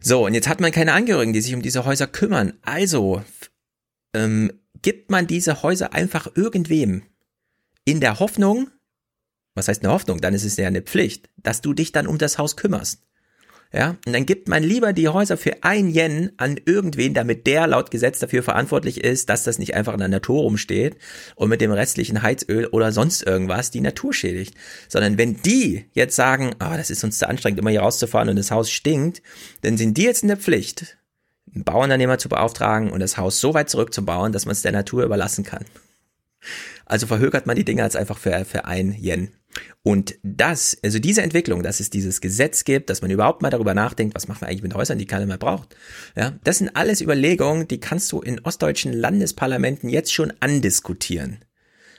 So, 0.00 0.26
und 0.26 0.34
jetzt 0.34 0.48
hat 0.48 0.60
man 0.60 0.72
keine 0.72 0.92
Angehörigen, 0.92 1.32
die 1.32 1.40
sich 1.40 1.54
um 1.54 1.62
diese 1.62 1.84
Häuser 1.84 2.06
kümmern. 2.06 2.54
Also 2.62 3.22
ähm, 4.14 4.52
gibt 4.82 5.10
man 5.10 5.26
diese 5.26 5.62
Häuser 5.62 5.92
einfach 5.92 6.28
irgendwem 6.34 7.02
in 7.84 8.00
der 8.00 8.20
Hoffnung, 8.20 8.70
was 9.54 9.68
heißt 9.68 9.82
eine 9.82 9.92
Hoffnung? 9.92 10.20
Dann 10.20 10.34
ist 10.34 10.44
es 10.44 10.56
ja 10.56 10.66
eine 10.66 10.82
Pflicht, 10.82 11.28
dass 11.36 11.60
du 11.60 11.74
dich 11.74 11.90
dann 11.92 12.06
um 12.06 12.18
das 12.18 12.38
Haus 12.38 12.56
kümmerst. 12.56 13.02
Ja, 13.70 13.96
und 14.06 14.14
dann 14.14 14.24
gibt 14.24 14.48
man 14.48 14.62
lieber 14.62 14.94
die 14.94 15.08
Häuser 15.08 15.36
für 15.36 15.62
ein 15.62 15.94
Yen 15.94 16.32
an 16.38 16.58
irgendwen, 16.64 17.12
damit 17.12 17.46
der 17.46 17.66
laut 17.66 17.90
Gesetz 17.90 18.18
dafür 18.18 18.42
verantwortlich 18.42 19.04
ist, 19.04 19.28
dass 19.28 19.44
das 19.44 19.58
nicht 19.58 19.74
einfach 19.74 19.92
in 19.92 19.98
der 19.98 20.08
Natur 20.08 20.40
rumsteht 20.40 20.96
und 21.36 21.50
mit 21.50 21.60
dem 21.60 21.70
restlichen 21.70 22.22
Heizöl 22.22 22.66
oder 22.66 22.92
sonst 22.92 23.22
irgendwas 23.22 23.70
die 23.70 23.82
Natur 23.82 24.14
schädigt. 24.14 24.54
Sondern 24.88 25.18
wenn 25.18 25.42
die 25.42 25.84
jetzt 25.92 26.16
sagen, 26.16 26.54
ah, 26.60 26.72
oh, 26.72 26.76
das 26.78 26.88
ist 26.88 27.04
uns 27.04 27.18
zu 27.18 27.28
anstrengend, 27.28 27.60
immer 27.60 27.70
hier 27.70 27.82
rauszufahren 27.82 28.30
und 28.30 28.36
das 28.36 28.50
Haus 28.50 28.70
stinkt, 28.70 29.20
dann 29.60 29.76
sind 29.76 29.98
die 29.98 30.04
jetzt 30.04 30.22
in 30.22 30.28
der 30.28 30.38
Pflicht, 30.38 30.96
einen 31.54 31.64
Bauernnehmer 31.64 32.16
zu 32.16 32.30
beauftragen 32.30 32.90
und 32.90 33.00
das 33.00 33.18
Haus 33.18 33.38
so 33.38 33.52
weit 33.52 33.68
zurückzubauen, 33.68 34.32
dass 34.32 34.46
man 34.46 34.52
es 34.52 34.62
der 34.62 34.72
Natur 34.72 35.04
überlassen 35.04 35.44
kann. 35.44 35.66
Also 36.86 37.06
verhökert 37.06 37.46
man 37.46 37.56
die 37.56 37.64
Dinge 37.64 37.82
jetzt 37.82 37.96
einfach 37.96 38.16
für, 38.16 38.46
für 38.46 38.64
ein 38.64 38.92
Yen. 38.92 39.37
Und 39.82 40.16
das, 40.22 40.76
also 40.82 40.98
diese 40.98 41.22
Entwicklung, 41.22 41.62
dass 41.62 41.80
es 41.80 41.90
dieses 41.90 42.20
Gesetz 42.20 42.64
gibt, 42.64 42.90
dass 42.90 43.00
man 43.02 43.10
überhaupt 43.10 43.42
mal 43.42 43.50
darüber 43.50 43.74
nachdenkt, 43.74 44.14
was 44.14 44.28
machen 44.28 44.42
wir 44.42 44.48
eigentlich 44.48 44.62
mit 44.62 44.74
Häusern, 44.74 44.98
die 44.98 45.06
keiner 45.06 45.26
mehr 45.26 45.38
braucht. 45.38 45.74
Ja, 46.16 46.38
das 46.44 46.58
sind 46.58 46.76
alles 46.76 47.00
Überlegungen, 47.00 47.66
die 47.68 47.80
kannst 47.80 48.12
du 48.12 48.20
in 48.20 48.40
ostdeutschen 48.40 48.92
Landesparlamenten 48.92 49.88
jetzt 49.88 50.12
schon 50.12 50.32
andiskutieren. 50.40 51.38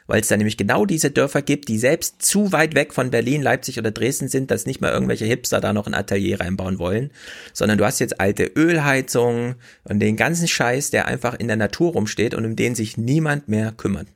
Weil 0.05 0.21
es 0.21 0.27
da 0.27 0.37
nämlich 0.37 0.57
genau 0.57 0.87
diese 0.87 1.11
Dörfer 1.11 1.43
gibt, 1.43 1.67
die 1.67 1.77
selbst 1.77 2.23
zu 2.23 2.51
weit 2.51 2.73
weg 2.73 2.93
von 2.93 3.11
Berlin, 3.11 3.43
Leipzig 3.43 3.77
oder 3.77 3.91
Dresden 3.91 4.27
sind, 4.27 4.49
dass 4.49 4.65
nicht 4.65 4.81
mal 4.81 4.91
irgendwelche 4.91 5.25
Hipster 5.25 5.61
da 5.61 5.71
noch 5.71 5.85
ein 5.85 5.93
Atelier 5.93 6.39
reinbauen 6.39 6.79
wollen, 6.79 7.11
sondern 7.53 7.77
du 7.77 7.85
hast 7.85 7.99
jetzt 7.99 8.19
alte 8.19 8.45
Ölheizungen 8.45 9.55
und 9.83 9.99
den 9.99 10.15
ganzen 10.15 10.47
Scheiß, 10.47 10.89
der 10.89 11.05
einfach 11.05 11.35
in 11.35 11.47
der 11.47 11.57
Natur 11.57 11.91
rumsteht 11.91 12.33
und 12.33 12.45
um 12.45 12.55
den 12.55 12.73
sich 12.73 12.97
niemand 12.97 13.49
mehr 13.49 13.71
kümmert. 13.71 14.07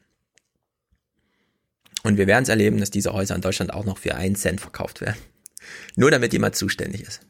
Und 2.04 2.18
wir 2.18 2.28
werden 2.28 2.44
es 2.44 2.50
erleben, 2.50 2.80
dass 2.80 2.92
diese 2.92 3.14
Häuser 3.14 3.36
in 3.36 3.42
Deutschland 3.42 3.74
auch 3.74 3.86
noch 3.86 3.98
für 3.98 4.16
einen 4.16 4.36
Cent 4.36 4.62
verkauft 4.62 5.02
werden. 5.02 5.18
Nur 5.96 6.12
damit 6.12 6.34
jemand 6.34 6.56
zuständig 6.56 7.02
ist. 7.02 7.22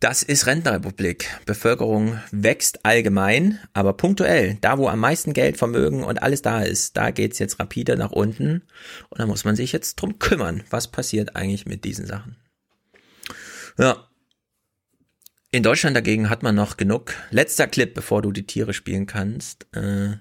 Das 0.00 0.22
ist 0.22 0.46
Rentenrepublik. 0.46 1.28
Bevölkerung 1.44 2.20
wächst 2.30 2.84
allgemein, 2.84 3.58
aber 3.72 3.94
punktuell. 3.94 4.56
Da, 4.60 4.78
wo 4.78 4.88
am 4.88 5.00
meisten 5.00 5.32
Geld, 5.32 5.56
Vermögen 5.56 6.04
und 6.04 6.22
alles 6.22 6.40
da 6.40 6.62
ist, 6.62 6.96
da 6.96 7.10
geht's 7.10 7.40
jetzt 7.40 7.58
rapide 7.58 7.96
nach 7.96 8.12
unten. 8.12 8.62
Und 9.08 9.18
da 9.18 9.26
muss 9.26 9.44
man 9.44 9.56
sich 9.56 9.72
jetzt 9.72 9.96
drum 9.96 10.20
kümmern. 10.20 10.62
Was 10.70 10.86
passiert 10.86 11.34
eigentlich 11.34 11.66
mit 11.66 11.84
diesen 11.84 12.06
Sachen? 12.06 12.36
Ja. 13.76 14.08
In 15.50 15.64
Deutschland 15.64 15.96
dagegen 15.96 16.30
hat 16.30 16.44
man 16.44 16.54
noch 16.54 16.76
genug. 16.76 17.14
Letzter 17.30 17.66
Clip, 17.66 17.92
bevor 17.92 18.22
du 18.22 18.30
die 18.30 18.46
Tiere 18.46 18.74
spielen 18.74 19.06
kannst. 19.06 19.66
Äh, 19.74 20.18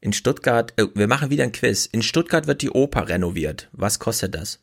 in 0.00 0.12
Stuttgart, 0.12 0.72
äh, 0.76 0.86
wir 0.94 1.08
machen 1.08 1.30
wieder 1.30 1.44
ein 1.44 1.52
Quiz. 1.52 1.86
In 1.86 2.02
Stuttgart 2.02 2.46
wird 2.46 2.62
die 2.62 2.70
Oper 2.70 3.08
renoviert. 3.08 3.68
Was 3.72 3.98
kostet 3.98 4.34
das? 4.34 4.60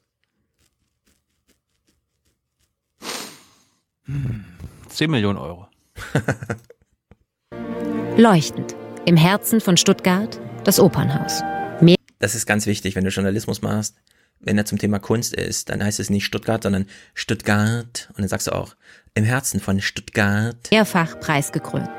Hm, 4.05 4.45
10 4.89 5.09
Millionen 5.09 5.38
Euro. 5.38 5.67
Leuchtend. 8.17 8.75
Im 9.05 9.17
Herzen 9.17 9.61
von 9.61 9.77
Stuttgart 9.77 10.39
das 10.64 10.80
Opernhaus. 10.80 11.41
Mehr 11.81 11.95
das 12.19 12.35
ist 12.35 12.45
ganz 12.45 12.65
wichtig, 12.65 12.95
wenn 12.95 13.03
du 13.03 13.09
Journalismus 13.09 13.61
machst. 13.61 13.95
Wenn 14.39 14.57
er 14.57 14.65
zum 14.65 14.77
Thema 14.77 14.99
Kunst 14.99 15.33
ist, 15.33 15.69
dann 15.69 15.83
heißt 15.83 15.99
es 15.99 16.09
nicht 16.09 16.25
Stuttgart, 16.25 16.64
sondern 16.64 16.85
Stuttgart. 17.14 18.09
Und 18.09 18.19
dann 18.19 18.27
sagst 18.27 18.47
du 18.47 18.51
auch, 18.51 18.75
im 19.15 19.23
Herzen 19.23 19.59
von 19.59 19.81
Stuttgart. 19.81 20.69
Mehrfach 20.72 21.19
preisgekrönt. 21.19 21.89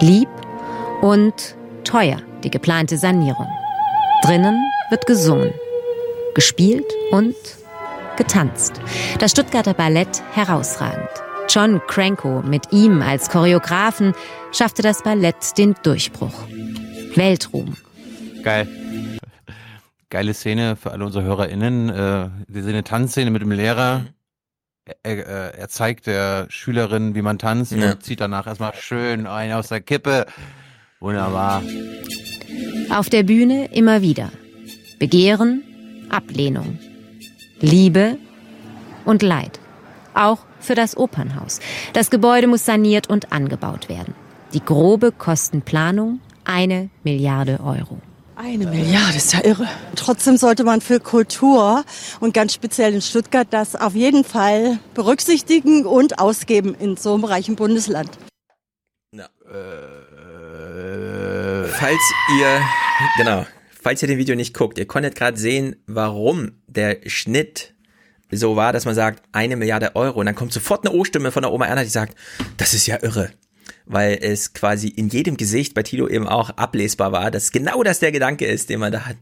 Lieb 0.00 0.28
und 1.02 1.56
teuer 1.86 2.20
die 2.42 2.50
geplante 2.50 2.98
Sanierung. 2.98 3.48
Drinnen 4.22 4.58
wird 4.90 5.06
gesungen, 5.06 5.52
gespielt 6.34 6.86
und 7.10 7.34
getanzt. 8.16 8.80
Das 9.18 9.30
Stuttgarter 9.30 9.74
Ballett 9.74 10.22
herausragend. 10.32 11.08
John 11.48 11.80
Cranko 11.86 12.42
mit 12.42 12.72
ihm 12.72 13.02
als 13.02 13.30
Choreografen 13.30 14.14
schaffte 14.52 14.82
das 14.82 15.02
Ballett 15.02 15.56
den 15.56 15.74
Durchbruch. 15.82 16.34
Weltruhm. 17.14 17.76
Geil. 18.42 18.68
Geile 20.10 20.34
Szene 20.34 20.76
für 20.76 20.90
alle 20.90 21.04
unsere 21.04 21.24
HörerInnen. 21.24 21.88
Äh, 21.88 22.30
wir 22.48 22.62
sehen 22.62 22.72
eine 22.72 22.84
Tanzszene 22.84 23.30
mit 23.30 23.42
dem 23.42 23.52
Lehrer. 23.52 24.06
Er, 25.02 25.26
er, 25.26 25.54
er 25.54 25.68
zeigt 25.68 26.06
der 26.06 26.46
Schülerin, 26.48 27.14
wie 27.14 27.22
man 27.22 27.38
tanzt 27.38 27.72
ja. 27.72 27.92
und 27.92 28.02
zieht 28.02 28.20
danach 28.20 28.46
erstmal 28.46 28.74
schön 28.74 29.26
ein 29.26 29.52
aus 29.52 29.68
der 29.68 29.80
Kippe. 29.80 30.26
Wunderbar. 31.00 31.62
Auf 32.90 33.10
der 33.10 33.22
Bühne 33.22 33.66
immer 33.72 34.02
wieder. 34.02 34.30
Begehren, 34.98 35.62
Ablehnung. 36.08 36.78
Liebe 37.60 38.18
und 39.04 39.22
Leid. 39.22 39.60
Auch 40.14 40.38
für 40.60 40.74
das 40.74 40.96
Opernhaus. 40.96 41.60
Das 41.92 42.10
Gebäude 42.10 42.46
muss 42.46 42.64
saniert 42.64 43.08
und 43.08 43.32
angebaut 43.32 43.88
werden. 43.88 44.14
Die 44.54 44.64
grobe 44.64 45.12
Kostenplanung 45.12 46.20
eine 46.44 46.90
Milliarde 47.02 47.60
Euro. 47.62 47.98
Eine 48.36 48.66
Milliarde 48.66 49.16
ist 49.16 49.32
ja 49.32 49.44
irre. 49.44 49.66
Trotzdem 49.96 50.36
sollte 50.36 50.62
man 50.62 50.80
für 50.80 51.00
Kultur 51.00 51.84
und 52.20 52.34
ganz 52.34 52.52
speziell 52.54 52.94
in 52.94 53.02
Stuttgart 53.02 53.48
das 53.50 53.74
auf 53.74 53.94
jeden 53.94 54.24
Fall 54.24 54.78
berücksichtigen 54.94 55.86
und 55.86 56.18
ausgeben 56.18 56.74
in 56.74 56.96
so 56.96 57.14
einem 57.14 57.24
reichen 57.24 57.56
Bundesland. 57.56 58.10
Na, 59.10 59.24
äh, 59.24 59.95
falls 61.68 62.00
ihr, 62.38 62.60
genau, 63.16 63.46
falls 63.82 64.02
ihr 64.02 64.08
den 64.08 64.18
Video 64.18 64.36
nicht 64.36 64.54
guckt, 64.54 64.78
ihr 64.78 64.86
konntet 64.86 65.14
gerade 65.14 65.38
sehen, 65.38 65.76
warum 65.86 66.52
der 66.66 66.98
Schnitt 67.06 67.74
so 68.30 68.56
war, 68.56 68.72
dass 68.72 68.84
man 68.84 68.94
sagt, 68.94 69.22
eine 69.32 69.56
Milliarde 69.56 69.94
Euro 69.94 70.20
und 70.20 70.26
dann 70.26 70.34
kommt 70.34 70.52
sofort 70.52 70.86
eine 70.86 70.94
O-Stimme 70.96 71.30
von 71.30 71.42
der 71.42 71.52
Oma 71.52 71.66
Erna, 71.66 71.84
die 71.84 71.90
sagt, 71.90 72.16
das 72.56 72.74
ist 72.74 72.86
ja 72.86 73.02
irre. 73.02 73.30
weil 73.86 74.18
es 74.20 74.52
quasi 74.52 74.88
in 74.88 75.08
jedem 75.08 75.36
Gesicht 75.36 75.72
bei 75.74 75.82
Tilo 75.82 76.08
eben 76.08 76.28
auch 76.28 76.50
ablesbar 76.50 77.12
war, 77.12 77.30
dass 77.30 77.52
genau 77.52 77.82
das 77.82 78.00
der 78.00 78.12
Gedanke 78.12 78.44
ist, 78.44 78.68
den 78.68 78.80
man 78.80 78.92
da 78.92 79.06
hat. 79.06 79.16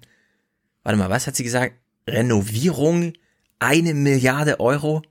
Warte 0.82 0.98
mal, 0.98 1.10
was 1.10 1.26
hat 1.26 1.36
sie 1.36 1.44
gesagt? 1.44 1.74
Renovierung 2.08 3.12
eine 3.58 3.94
Milliarde 3.94 4.60
Euro? 4.60 5.02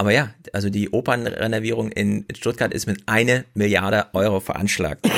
Aber 0.00 0.12
ja, 0.12 0.32
also 0.52 0.70
die 0.70 0.90
Opernrenovierung 0.90 1.90
in 1.90 2.24
Stuttgart 2.36 2.72
ist 2.72 2.86
mit 2.86 3.02
eine 3.06 3.44
Milliarde 3.54 4.06
Euro 4.14 4.38
veranschlagt. 4.40 5.08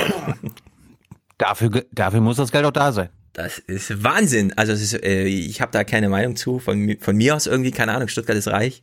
dafür, 1.39 1.85
dafür 1.93 2.21
muss 2.21 2.39
das 2.39 2.51
Geld 2.51 2.65
auch 2.65 2.71
da 2.73 2.91
sein. 2.93 3.11
Das 3.35 3.59
ist 3.59 4.03
Wahnsinn. 4.03 4.53
Also 4.57 4.73
es 4.73 4.81
ist, 4.83 4.95
äh, 5.05 5.25
ich 5.25 5.61
habe 5.61 5.71
da 5.71 5.85
keine 5.85 6.09
Meinung 6.09 6.35
zu. 6.35 6.59
Von, 6.59 6.97
von 6.99 7.15
mir 7.17 7.37
aus 7.37 7.47
irgendwie, 7.47 7.71
keine 7.71 7.93
Ahnung, 7.93 8.09
Stuttgart 8.09 8.37
ist 8.37 8.49
reich. 8.49 8.83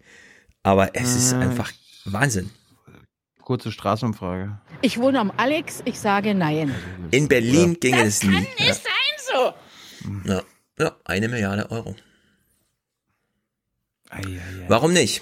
Aber 0.64 0.95
es 0.95 1.16
ist 1.16 1.34
Äh, 1.34 1.38
einfach 1.38 1.72
Wahnsinn. 2.06 2.51
Kurze 3.42 3.72
Straßenumfrage. 3.72 4.59
Ich 4.82 5.00
wohne 5.00 5.19
am 5.19 5.32
Alex, 5.35 5.82
ich 5.85 6.00
sage 6.00 6.35
nein. 6.35 6.74
In 7.11 7.27
Berlin 7.27 7.72
Ja. 7.72 7.77
ginge 7.80 7.98
Das 8.03 8.08
es 8.08 8.24
nie. 8.24 8.34
kann 8.34 8.43
nicht 8.59 8.74
sein 8.76 8.84
so. 9.34 9.53
Ja. 10.30 10.43
ja, 10.80 10.95
eine 11.06 11.27
Milliarde 11.27 11.72
Euro. 11.72 11.95
Warum 14.67 14.93
nicht? 14.93 15.22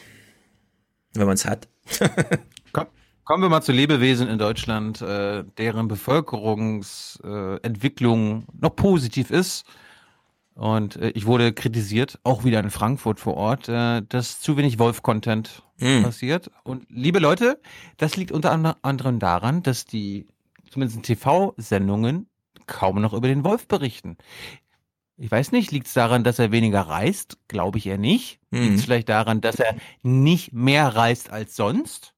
Wenn 1.15 1.25
man 1.27 1.35
es 1.35 1.45
hat. 1.45 1.67
Komm, 2.73 2.87
kommen 3.23 3.41
wir 3.43 3.49
mal 3.49 3.61
zu 3.61 3.71
Lebewesen 3.71 4.27
in 4.27 4.37
Deutschland, 4.37 5.01
äh, 5.01 5.43
deren 5.57 5.87
Bevölkerungsentwicklung 5.87 8.41
äh, 8.41 8.45
noch 8.61 8.75
positiv 8.75 9.31
ist. 9.31 9.65
Und 10.55 10.95
äh, 10.97 11.09
ich 11.09 11.25
wurde 11.25 11.51
kritisiert, 11.53 12.19
auch 12.23 12.43
wieder 12.45 12.59
in 12.61 12.69
Frankfurt 12.69 13.19
vor 13.19 13.35
Ort, 13.35 13.67
äh, 13.69 14.01
dass 14.07 14.39
zu 14.39 14.55
wenig 14.57 14.79
Wolf-Content 14.79 15.61
Hm. 15.79 16.03
passiert. 16.03 16.49
Und 16.63 16.85
liebe 16.89 17.19
Leute, 17.19 17.59
das 17.97 18.15
liegt 18.15 18.31
unter 18.31 18.51
ander- 18.53 18.77
anderem 18.81 19.19
daran, 19.19 19.61
dass 19.61 19.83
die 19.85 20.25
zumindest 20.71 20.95
in 20.95 21.03
TV-Sendungen 21.03 22.29
kaum 22.65 23.01
noch 23.01 23.11
über 23.13 23.27
den 23.27 23.43
Wolf 23.43 23.67
berichten. 23.67 24.15
Ich 25.17 25.31
weiß 25.31 25.51
nicht, 25.53 25.71
liegt 25.71 25.87
es 25.87 25.93
daran, 25.93 26.23
dass 26.23 26.39
er 26.39 26.51
weniger 26.51 26.81
reist? 26.81 27.37
Glaube 27.47 27.77
ich 27.77 27.87
eher 27.87 27.97
nicht. 27.97 28.39
Mhm. 28.51 28.61
Liegt 28.61 28.75
es 28.79 28.85
vielleicht 28.85 29.09
daran, 29.09 29.41
dass 29.41 29.59
er 29.59 29.75
nicht 30.03 30.51
mehr 30.51 30.87
reist 30.89 31.29
als 31.29 31.55
sonst? 31.55 32.13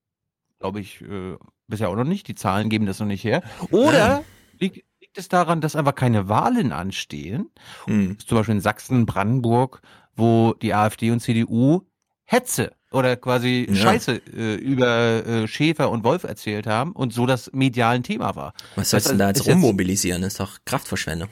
Glaube 0.60 0.80
ich 0.80 1.02
äh, 1.02 1.36
bisher 1.68 1.90
auch 1.90 1.96
noch 1.96 2.04
nicht. 2.04 2.28
Die 2.28 2.36
Zahlen 2.36 2.70
geben 2.70 2.86
das 2.88 3.00
noch 3.00 3.08
nicht 3.08 3.24
her. 3.24 3.44
Oder 3.70 4.24
liegt, 4.60 4.78
liegt 5.00 5.18
es 5.18 5.28
daran, 5.30 5.62
dass 5.62 5.76
einfach 5.76 5.94
keine 5.94 6.28
Wahlen 6.28 6.72
anstehen? 6.72 7.52
Mhm. 7.86 8.18
Zum 8.20 8.38
Beispiel 8.38 8.56
in 8.56 8.62
Sachsen, 8.62 9.06
Brandenburg, 9.06 9.82
wo 10.16 10.54
die 10.54 10.74
AfD 10.74 11.12
und 11.12 11.20
CDU 11.20 11.82
Hetze 12.24 12.74
oder 12.92 13.16
quasi 13.16 13.68
Ja. 13.70 13.76
Scheiße 13.76 14.22
äh, 14.36 14.56
über 14.56 15.26
äh, 15.26 15.48
Schäfer 15.48 15.92
und 15.92 16.04
Wolf 16.04 16.24
erzählt 16.24 16.66
haben 16.66 16.94
und 16.94 17.14
so 17.14 17.26
das 17.26 17.52
medial 17.54 17.96
ein 17.96 18.04
Thema 18.04 18.36
war. 18.36 18.54
Was 18.76 18.90
sollst 18.90 19.08
du 19.08 19.10
denn 19.12 19.20
da 19.20 19.28
jetzt 19.28 19.42
ist 19.42 19.48
rummobilisieren? 19.48 20.24
Das 20.24 20.34
ist 20.34 20.40
doch 20.40 20.58
Kraftverschwendung. 20.66 21.30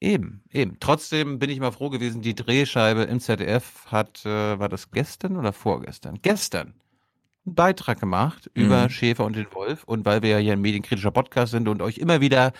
Eben, 0.00 0.42
eben. 0.52 0.76
Trotzdem 0.80 1.38
bin 1.38 1.48
ich 1.48 1.58
mal 1.58 1.72
froh 1.72 1.88
gewesen, 1.88 2.20
die 2.20 2.34
Drehscheibe 2.34 3.02
im 3.04 3.18
ZDF 3.20 3.86
hat, 3.86 4.26
äh, 4.26 4.58
war 4.58 4.68
das 4.68 4.90
gestern 4.90 5.36
oder 5.36 5.52
vorgestern? 5.54 6.18
Gestern 6.20 6.74
einen 7.46 7.54
Beitrag 7.54 7.98
gemacht 8.00 8.50
Mhm. 8.54 8.64
über 8.64 8.90
Schäfer 8.90 9.24
und 9.24 9.36
den 9.36 9.46
Wolf. 9.52 9.84
Und 9.84 10.04
weil 10.04 10.20
wir 10.22 10.30
ja 10.30 10.38
hier 10.38 10.52
ein 10.52 10.60
medienkritischer 10.60 11.12
Podcast 11.12 11.52
sind 11.52 11.66
und 11.68 11.80
euch 11.80 11.98
immer 11.98 12.20
wieder 12.20 12.52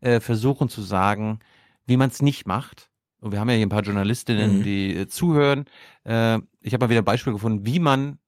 äh, 0.00 0.20
versuchen 0.20 0.68
zu 0.68 0.82
sagen, 0.82 1.40
wie 1.86 1.96
man 1.96 2.10
es 2.10 2.20
nicht 2.22 2.46
macht. 2.46 2.90
Und 3.20 3.32
wir 3.32 3.40
haben 3.40 3.48
ja 3.48 3.56
hier 3.56 3.66
ein 3.66 3.70
paar 3.70 3.82
Journalistinnen, 3.82 4.58
Mhm. 4.58 4.62
die 4.62 4.94
äh, 4.96 5.06
zuhören. 5.08 5.64
Äh, 6.04 6.38
ich 6.60 6.74
habe 6.74 6.84
mal 6.84 6.90
wieder 6.90 7.00
ein 7.02 7.04
Beispiel 7.06 7.32
gefunden, 7.32 7.64
wie 7.66 7.78
man 7.80 8.18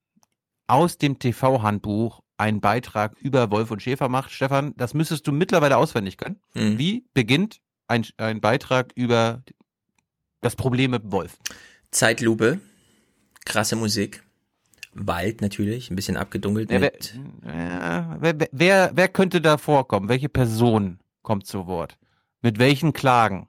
aus 0.65 0.97
dem 0.97 1.19
TV-Handbuch 1.19 2.21
einen 2.35 2.59
Beitrag 2.61 3.15
über 3.21 3.49
Wolf 3.51 3.71
und 3.71 3.81
Schäfer 3.81 4.09
macht. 4.09 4.31
Stefan, 4.31 4.73
das 4.75 4.93
müsstest 4.93 5.25
du 5.27 5.31
mittlerweile 5.31 5.77
auswendig 5.77 6.17
können. 6.17 6.39
Mhm. 6.53 6.77
Wie 6.77 7.05
beginnt 7.13 7.61
ein, 7.87 8.05
ein 8.17 8.41
Beitrag 8.41 8.91
über 8.95 9.43
das 10.41 10.55
Problem 10.55 10.91
mit 10.91 11.11
Wolf? 11.11 11.37
Zeitlupe, 11.91 12.59
krasse 13.45 13.75
Musik, 13.75 14.23
Wald 14.93 15.41
natürlich, 15.41 15.89
ein 15.91 15.95
bisschen 15.95 16.17
abgedunkelt 16.17 16.71
Ja, 16.71 16.81
wer, 16.81 16.91
ja, 17.45 18.17
wer, 18.19 18.39
wer- 18.39 18.49
wer, 18.51 18.91
wer 18.93 19.07
könnte 19.09 19.41
da 19.41 19.57
vorkommen? 19.57 20.09
Welche 20.09 20.29
Person 20.29 20.99
kommt 21.21 21.45
zu 21.45 21.67
Wort? 21.67 21.97
Mit 22.41 22.59
welchen 22.59 22.93
Klagen? 22.93 23.47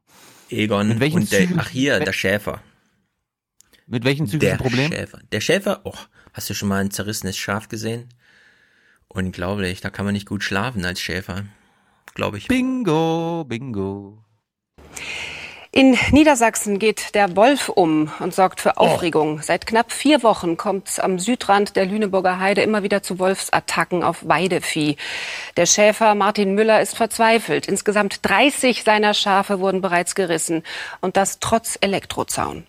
Egon 0.51 0.89
mit 0.89 1.01
welchen 1.01 1.17
und 1.19 1.33
der, 1.33 1.47
ach 1.57 1.69
hier, 1.69 2.01
der 2.01 2.13
Schäfer. 2.13 2.63
Mit 3.87 4.05
welchen 4.05 4.27
Der 4.27 4.39
psychischen 4.39 4.59
Problemen? 4.59 4.93
Schäfer. 4.93 5.21
Der 5.33 5.41
Schäfer, 5.41 5.81
oh, 5.85 5.95
hast 6.33 6.49
du 6.51 6.55
schon 6.55 6.69
mal 6.69 6.81
ein 6.81 6.91
zerrissenes 6.91 7.37
Schaf 7.37 7.69
gesehen? 7.69 8.09
Unglaublich, 9.09 9.81
da 9.81 9.89
kann 9.91 10.05
man 10.05 10.13
nicht 10.15 10.27
gut 10.29 10.43
schlafen 10.45 10.85
als 10.85 11.01
Schäfer. 11.01 11.45
Glaube 12.15 12.39
ich. 12.39 12.49
Bingo, 12.49 13.45
bingo. 13.47 14.25
In 15.71 15.97
Niedersachsen 16.13 16.79
geht 16.79 17.15
der 17.15 17.37
Wolf 17.37 17.69
um 17.69 18.11
und 18.21 18.35
sorgt 18.35 18.61
für 18.61 18.79
Aufregung. 18.79 19.43
Seit 19.43 19.67
knapp 19.67 19.93
vier 19.93 20.23
Wochen 20.23 20.57
kommt 20.57 20.89
es 20.89 20.99
am 20.99 21.19
Südrand 21.19 21.77
der 21.77 21.85
Lüneburger 21.85 22.41
Heide 22.41 22.63
immer 22.63 22.83
wieder 22.83 23.03
zu 23.03 23.19
Wolfsattacken 23.19 24.03
auf 24.03 24.27
Weidevieh. 24.27 24.97
Der 25.57 25.67
Schäfer 25.67 26.15
Martin 26.15 26.55
Müller 26.55 26.81
ist 26.81 26.97
verzweifelt. 26.97 27.69
Insgesamt 27.69 28.21
30 28.23 28.83
seiner 28.83 29.13
Schafe 29.13 29.61
wurden 29.61 29.83
bereits 29.83 30.15
gerissen. 30.15 30.63
Und 31.01 31.19
das 31.19 31.39
trotz 31.39 31.79
Elektrozaun. 31.81 32.67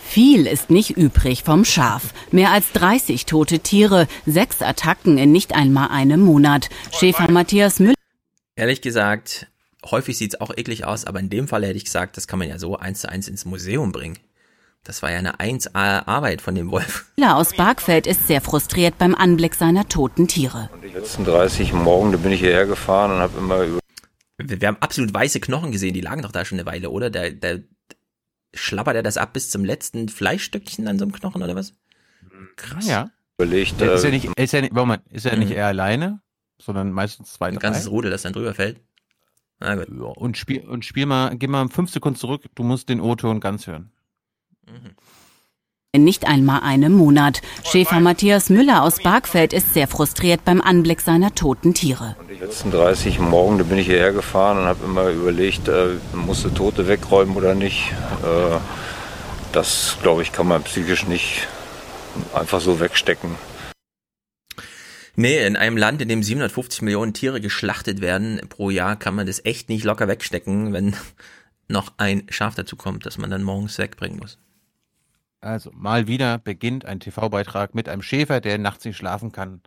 Viel 0.00 0.46
ist 0.46 0.70
nicht 0.70 0.90
übrig 0.90 1.44
vom 1.44 1.64
Schaf. 1.64 2.12
Mehr 2.30 2.50
als 2.50 2.72
30 2.72 3.26
tote 3.26 3.60
Tiere, 3.60 4.06
sechs 4.26 4.60
Attacken 4.60 5.18
in 5.18 5.32
nicht 5.32 5.54
einmal 5.54 5.88
einem 5.88 6.20
Monat. 6.20 6.68
Schäfer 6.92 7.30
Matthias 7.30 7.80
Müller. 7.80 7.94
Ehrlich 8.54 8.82
gesagt, 8.82 9.48
häufig 9.90 10.16
sieht's 10.18 10.40
auch 10.40 10.56
eklig 10.56 10.84
aus, 10.84 11.04
aber 11.04 11.20
in 11.20 11.30
dem 11.30 11.48
Fall 11.48 11.64
hätte 11.64 11.76
ich 11.76 11.84
gesagt, 11.84 12.16
das 12.16 12.26
kann 12.26 12.38
man 12.38 12.48
ja 12.48 12.58
so 12.58 12.76
eins 12.76 13.00
zu 13.00 13.08
eins 13.08 13.28
ins 13.28 13.44
Museum 13.44 13.92
bringen. 13.92 14.18
Das 14.82 15.02
war 15.02 15.10
ja 15.10 15.18
eine 15.18 15.36
1A 15.40 16.06
Arbeit 16.06 16.42
von 16.42 16.54
dem 16.54 16.70
Wolf. 16.70 17.06
aus 17.24 17.54
Bargfeld 17.54 18.06
ist 18.06 18.26
sehr 18.26 18.40
frustriert 18.42 18.98
beim 18.98 19.14
Anblick 19.14 19.54
seiner 19.54 19.88
toten 19.88 20.28
Tiere. 20.28 20.68
Die 20.82 20.88
letzten 20.88 21.24
30 21.24 21.72
Morgen, 21.72 22.12
da 22.12 22.18
bin 22.18 22.32
ich 22.32 22.40
hierher 22.40 22.66
gefahren 22.66 23.10
und 23.12 23.18
habe 23.18 23.38
immer 23.38 23.62
über 23.62 23.80
Wir, 24.38 24.60
wir 24.60 24.68
haben 24.68 24.76
absolut 24.80 25.14
weiße 25.14 25.40
Knochen 25.40 25.72
gesehen, 25.72 25.94
die 25.94 26.02
lagen 26.02 26.20
doch 26.22 26.32
da 26.32 26.44
schon 26.44 26.58
eine 26.58 26.66
Weile, 26.66 26.90
oder? 26.90 27.08
Der, 27.08 27.30
der 27.30 27.62
schlabbert 28.54 28.96
er 28.96 29.02
das 29.02 29.16
ab 29.16 29.32
bis 29.32 29.48
zum 29.50 29.64
letzten 29.64 30.08
Fleischstückchen 30.08 30.86
an 30.86 30.98
so 30.98 31.04
einem 31.04 31.12
Knochen 31.12 31.42
oder 31.42 31.54
was? 31.56 31.72
Krass. 32.56 32.86
Ja. 32.86 33.10
überlegt. 33.38 33.80
Ist 33.80 34.02
ja 34.04 34.08
äh, 34.10 34.12
nicht, 34.12 34.28
ist 34.38 34.52
ja 34.52 34.60
nicht, 34.60 34.72
Moment, 34.72 35.02
ist 35.10 35.24
ja 35.24 35.34
nicht 35.34 35.50
Mhm. 35.50 35.56
er 35.56 35.66
alleine, 35.68 36.20
sondern 36.60 36.92
meistens 36.92 37.32
zwei, 37.32 37.48
Ein 37.48 37.54
drei. 37.54 37.60
ganzes 37.62 37.90
Rudel, 37.90 38.10
das 38.10 38.22
dann 38.22 38.32
drüber 38.32 38.54
fällt. 38.54 38.80
Na 39.64 39.74
gut. 39.76 39.88
Ja, 39.88 40.04
und 40.04 40.36
spiel, 40.36 40.60
und 40.68 40.84
spiel 40.84 41.06
mal, 41.06 41.36
geh 41.36 41.46
mal 41.46 41.68
fünf 41.68 41.90
Sekunden 41.90 42.18
zurück, 42.18 42.42
du 42.54 42.62
musst 42.62 42.88
den 42.88 43.00
O-Ton 43.00 43.40
ganz 43.40 43.66
hören. 43.66 43.90
In 45.92 46.02
nicht 46.02 46.26
einmal 46.26 46.62
einem 46.62 46.92
Monat. 46.92 47.40
Schäfer 47.64 48.00
Matthias 48.00 48.50
Müller 48.50 48.82
aus 48.82 49.00
Bargfeld 49.00 49.52
ist 49.52 49.74
sehr 49.74 49.86
frustriert 49.86 50.44
beim 50.44 50.60
Anblick 50.60 51.00
seiner 51.00 51.34
toten 51.34 51.72
Tiere. 51.72 52.16
die 52.28 52.34
letzten 52.34 52.72
30 52.72 53.20
Morgen, 53.20 53.58
da 53.58 53.64
bin 53.64 53.78
ich 53.78 53.86
hierher 53.86 54.12
gefahren 54.12 54.58
und 54.58 54.64
habe 54.64 54.84
immer 54.84 55.08
überlegt, 55.10 55.68
äh, 55.68 55.90
musste 56.12 56.52
Tote 56.52 56.88
wegräumen 56.88 57.36
oder 57.36 57.54
nicht. 57.54 57.92
Äh, 58.22 58.58
das, 59.52 59.96
glaube 60.02 60.22
ich, 60.22 60.32
kann 60.32 60.48
man 60.48 60.64
psychisch 60.64 61.06
nicht 61.06 61.46
einfach 62.34 62.60
so 62.60 62.80
wegstecken. 62.80 63.36
Nee, 65.16 65.46
in 65.46 65.56
einem 65.56 65.76
Land, 65.76 66.02
in 66.02 66.08
dem 66.08 66.22
750 66.22 66.82
Millionen 66.82 67.14
Tiere 67.14 67.40
geschlachtet 67.40 68.00
werden 68.00 68.40
pro 68.48 68.70
Jahr, 68.70 68.96
kann 68.96 69.14
man 69.14 69.26
das 69.26 69.44
echt 69.44 69.68
nicht 69.68 69.84
locker 69.84 70.08
wegstecken, 70.08 70.72
wenn 70.72 70.96
noch 71.68 71.92
ein 71.98 72.26
Schaf 72.30 72.54
dazu 72.54 72.76
kommt, 72.76 73.06
das 73.06 73.18
man 73.18 73.30
dann 73.30 73.42
morgens 73.42 73.78
wegbringen 73.78 74.18
muss. 74.18 74.38
Also, 75.40 75.70
mal 75.74 76.08
wieder 76.08 76.38
beginnt 76.38 76.84
ein 76.84 77.00
TV-Beitrag 77.00 77.74
mit 77.74 77.88
einem 77.88 78.02
Schäfer, 78.02 78.40
der 78.40 78.58
nachts 78.58 78.84
nicht 78.84 78.96
schlafen 78.96 79.30
kann, 79.30 79.60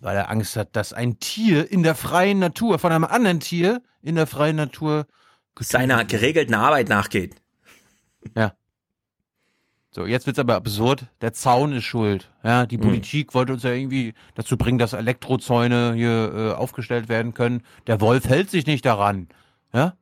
weil 0.00 0.16
er 0.16 0.30
Angst 0.30 0.54
hat, 0.56 0.76
dass 0.76 0.92
ein 0.92 1.18
Tier 1.18 1.70
in 1.70 1.82
der 1.82 1.94
freien 1.94 2.38
Natur, 2.38 2.78
von 2.78 2.92
einem 2.92 3.04
anderen 3.04 3.40
Tier 3.40 3.82
in 4.02 4.14
der 4.14 4.26
freien 4.26 4.56
Natur 4.56 5.06
Seiner 5.58 6.04
geregelten 6.04 6.54
Arbeit 6.54 6.88
nachgeht. 6.88 7.34
Ja. 8.36 8.52
So, 9.90 10.04
jetzt 10.06 10.26
wird's 10.26 10.38
aber 10.38 10.54
absurd. 10.54 11.06
Der 11.22 11.32
Zaun 11.32 11.72
ist 11.72 11.84
schuld. 11.84 12.30
Ja, 12.44 12.66
die 12.66 12.76
Mhm. 12.76 12.82
Politik 12.82 13.34
wollte 13.34 13.54
uns 13.54 13.62
ja 13.62 13.72
irgendwie 13.72 14.12
dazu 14.34 14.56
bringen, 14.56 14.78
dass 14.78 14.92
Elektrozäune 14.92 15.94
hier 15.94 16.32
äh, 16.34 16.52
aufgestellt 16.52 17.08
werden 17.08 17.32
können. 17.34 17.62
Der 17.86 18.00
Wolf 18.00 18.28
hält 18.28 18.50
sich 18.50 18.66
nicht 18.66 18.84
daran. 18.84 19.28
Ja? 19.72 19.94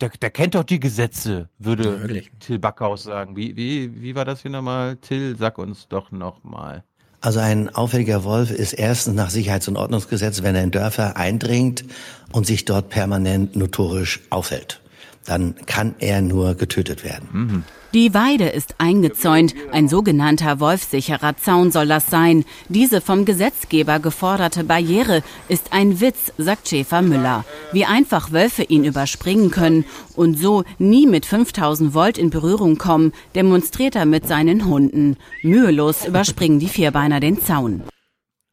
Der, 0.00 0.10
der 0.10 0.30
kennt 0.30 0.54
doch 0.54 0.64
die 0.64 0.80
Gesetze, 0.80 1.48
würde 1.58 2.02
wirklich. 2.02 2.30
Till 2.40 2.58
Backhaus 2.58 3.04
sagen. 3.04 3.34
Wie, 3.36 3.56
wie, 3.56 4.02
wie 4.02 4.14
war 4.14 4.24
das 4.24 4.42
hier 4.42 4.50
nochmal? 4.50 4.96
Till, 4.96 5.36
sag 5.38 5.56
uns 5.58 5.88
doch 5.88 6.10
nochmal. 6.10 6.84
Also 7.20 7.40
ein 7.40 7.74
auffälliger 7.74 8.24
Wolf 8.24 8.50
ist 8.50 8.74
erstens 8.74 9.14
nach 9.14 9.30
Sicherheits- 9.30 9.68
und 9.68 9.78
Ordnungsgesetz, 9.78 10.42
wenn 10.42 10.54
er 10.54 10.62
in 10.62 10.70
Dörfer 10.70 11.16
eindringt 11.16 11.84
und 12.32 12.44
sich 12.46 12.66
dort 12.66 12.90
permanent 12.90 13.56
notorisch 13.56 14.20
aufhält. 14.28 14.82
Dann 15.24 15.54
kann 15.66 15.94
er 15.98 16.22
nur 16.22 16.54
getötet 16.54 17.04
werden. 17.04 17.64
Die 17.94 18.12
Weide 18.12 18.48
ist 18.48 18.74
eingezäunt. 18.78 19.54
Ein 19.70 19.88
sogenannter 19.88 20.58
wolfsicherer 20.58 21.36
Zaun 21.36 21.70
soll 21.70 21.86
das 21.86 22.08
sein. 22.08 22.44
Diese 22.68 23.00
vom 23.00 23.24
Gesetzgeber 23.24 24.00
geforderte 24.00 24.64
Barriere 24.64 25.22
ist 25.48 25.72
ein 25.72 26.00
Witz, 26.00 26.32
sagt 26.36 26.68
Schäfer 26.68 27.02
Müller. 27.02 27.44
Wie 27.70 27.84
einfach 27.84 28.32
Wölfe 28.32 28.64
ihn 28.64 28.82
überspringen 28.84 29.52
können 29.52 29.84
und 30.16 30.36
so 30.36 30.64
nie 30.78 31.06
mit 31.06 31.24
5000 31.24 31.94
Volt 31.94 32.18
in 32.18 32.30
Berührung 32.30 32.78
kommen, 32.78 33.12
demonstriert 33.36 33.94
er 33.94 34.06
mit 34.06 34.26
seinen 34.26 34.66
Hunden. 34.66 35.16
Mühelos 35.42 36.04
überspringen 36.04 36.58
die 36.58 36.68
Vierbeiner 36.68 37.20
den 37.20 37.40
Zaun. 37.40 37.84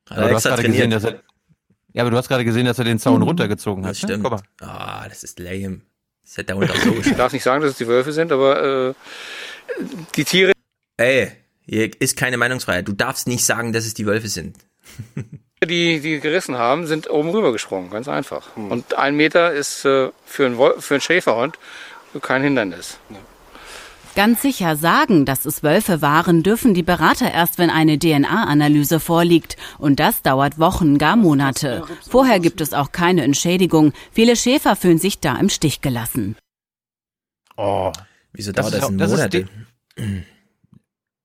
Aber 0.08 0.30
du 0.30 0.36
hast 0.36 0.44
gerade 0.44 0.62
gesehen, 0.64 0.92
dass 0.92 1.04
er, 1.04 1.16
ja, 1.94 2.04
aber 2.04 2.12
du 2.12 2.18
hast 2.18 2.28
gerade 2.28 2.46
gesehen, 2.46 2.68
dass 2.68 2.78
er 2.78 2.86
den 2.86 3.00
Zaun 3.00 3.24
runtergezogen 3.24 3.86
hat. 3.86 3.92
Das 3.96 4.04
ne? 4.04 4.10
stimmt. 4.10 4.24
Guck 4.24 4.34
mal. 4.34 4.68
Ah, 4.68 5.08
das 5.10 5.24
ist 5.24 5.40
lame. 5.40 5.82
Das 6.32 6.38
hätte 6.38 6.54
er 6.54 6.58
unter 6.60 6.74
so 6.76 6.94
Ich 6.94 7.14
darf 7.18 7.34
nicht 7.34 7.44
sagen, 7.44 7.62
dass 7.62 7.72
es 7.72 7.78
die 7.78 7.88
Wölfe 7.90 8.14
sind, 8.14 8.32
aber 8.32 8.90
äh, 8.90 8.94
die 10.16 10.24
Tiere. 10.24 10.54
Ey, 10.96 11.34
hier 11.66 11.92
ist 12.00 12.16
keine 12.16 12.38
Meinungsfreiheit. 12.38 12.88
Du 12.88 12.94
darfst 12.94 13.28
nicht 13.28 13.44
sagen, 13.46 13.74
dass 13.74 13.86
es 13.86 13.94
die 13.94 14.06
Wölfe 14.06 14.30
sind. 14.30 14.56
Die, 15.64 16.00
die 16.00 16.20
gerissen 16.20 16.58
haben, 16.58 16.88
sind 16.88 17.08
oben 17.08 17.30
rüber 17.30 17.52
gesprungen, 17.52 17.92
ganz 17.92 18.08
einfach. 18.08 18.58
Und 18.58 18.96
ein 18.96 19.16
Meter 19.16 19.54
ist 19.54 19.86
äh, 19.86 20.10
für, 20.26 20.48
einen 20.48 20.58
Wol- 20.58 20.82
für 20.82 20.96
einen 20.96 21.02
Schäferhund 21.02 21.60
kein 22.24 22.42
Hindernis. 22.42 22.98
Ganz 24.16 24.42
sicher 24.42 24.76
sagen, 24.76 25.26
dass 25.26 25.46
es 25.46 25.64
Wölfe 25.64 26.02
waren, 26.02 26.44
dürfen 26.44 26.74
die 26.74 26.84
Berater 26.84 27.32
erst, 27.32 27.58
wenn 27.58 27.70
eine 27.70 27.98
DNA-Analyse 27.98 29.00
vorliegt. 29.00 29.56
Und 29.78 30.00
das 30.00 30.22
dauert 30.22 30.60
Wochen, 30.60 30.98
gar 30.98 31.16
Monate. 31.16 31.84
Vorher 32.10 32.40
gibt 32.40 32.60
es 32.60 32.74
auch 32.74 32.92
keine 32.92 33.24
Entschädigung. 33.24 33.94
Viele 34.12 34.36
Schäfer 34.36 34.76
fühlen 34.76 34.98
sich 34.98 35.20
da 35.20 35.38
im 35.38 35.48
Stich 35.50 35.80
gelassen. 35.82 36.36
Oh. 37.56 37.92
Wieso 38.34 38.52
Das 38.52 38.70
dauert 38.70 38.84
ist 38.84 39.00
das 39.00 39.12
das 39.12 39.12
Monate? 39.12 39.46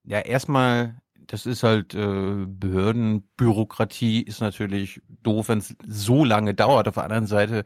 Ja, 0.09 0.21
erstmal, 0.21 1.01
das 1.17 1.47
ist 1.47 1.65
halt 1.65 1.93
äh, 1.93 2.45
Behördenbürokratie 2.47 4.23
ist 4.23 4.41
natürlich 4.41 5.03
doof, 5.25 5.49
wenn 5.49 5.59
es 5.59 5.75
so 5.85 6.25
lange 6.25 6.55
dauert. 6.55 6.87
Auf 6.87 6.95
der 6.95 7.03
anderen 7.03 7.27
Seite, 7.27 7.65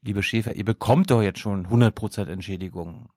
liebe 0.00 0.22
Schäfer, 0.22 0.56
ihr 0.56 0.64
bekommt 0.64 1.10
doch 1.10 1.20
jetzt 1.20 1.40
schon 1.40 1.66
100% 1.66 2.30
Entschädigung. 2.30 3.10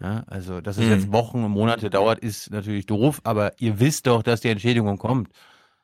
Ja, 0.00 0.24
also, 0.26 0.60
dass 0.60 0.76
es 0.76 0.84
Hm. 0.84 0.90
jetzt 0.90 1.12
Wochen 1.12 1.42
und 1.42 1.52
Monate 1.52 1.88
dauert, 1.88 2.18
ist 2.18 2.50
natürlich 2.50 2.84
doof, 2.86 3.20
aber 3.24 3.52
ihr 3.60 3.80
wisst 3.80 4.06
doch, 4.06 4.22
dass 4.22 4.42
die 4.42 4.48
Entschädigung 4.48 4.98
kommt. 4.98 5.30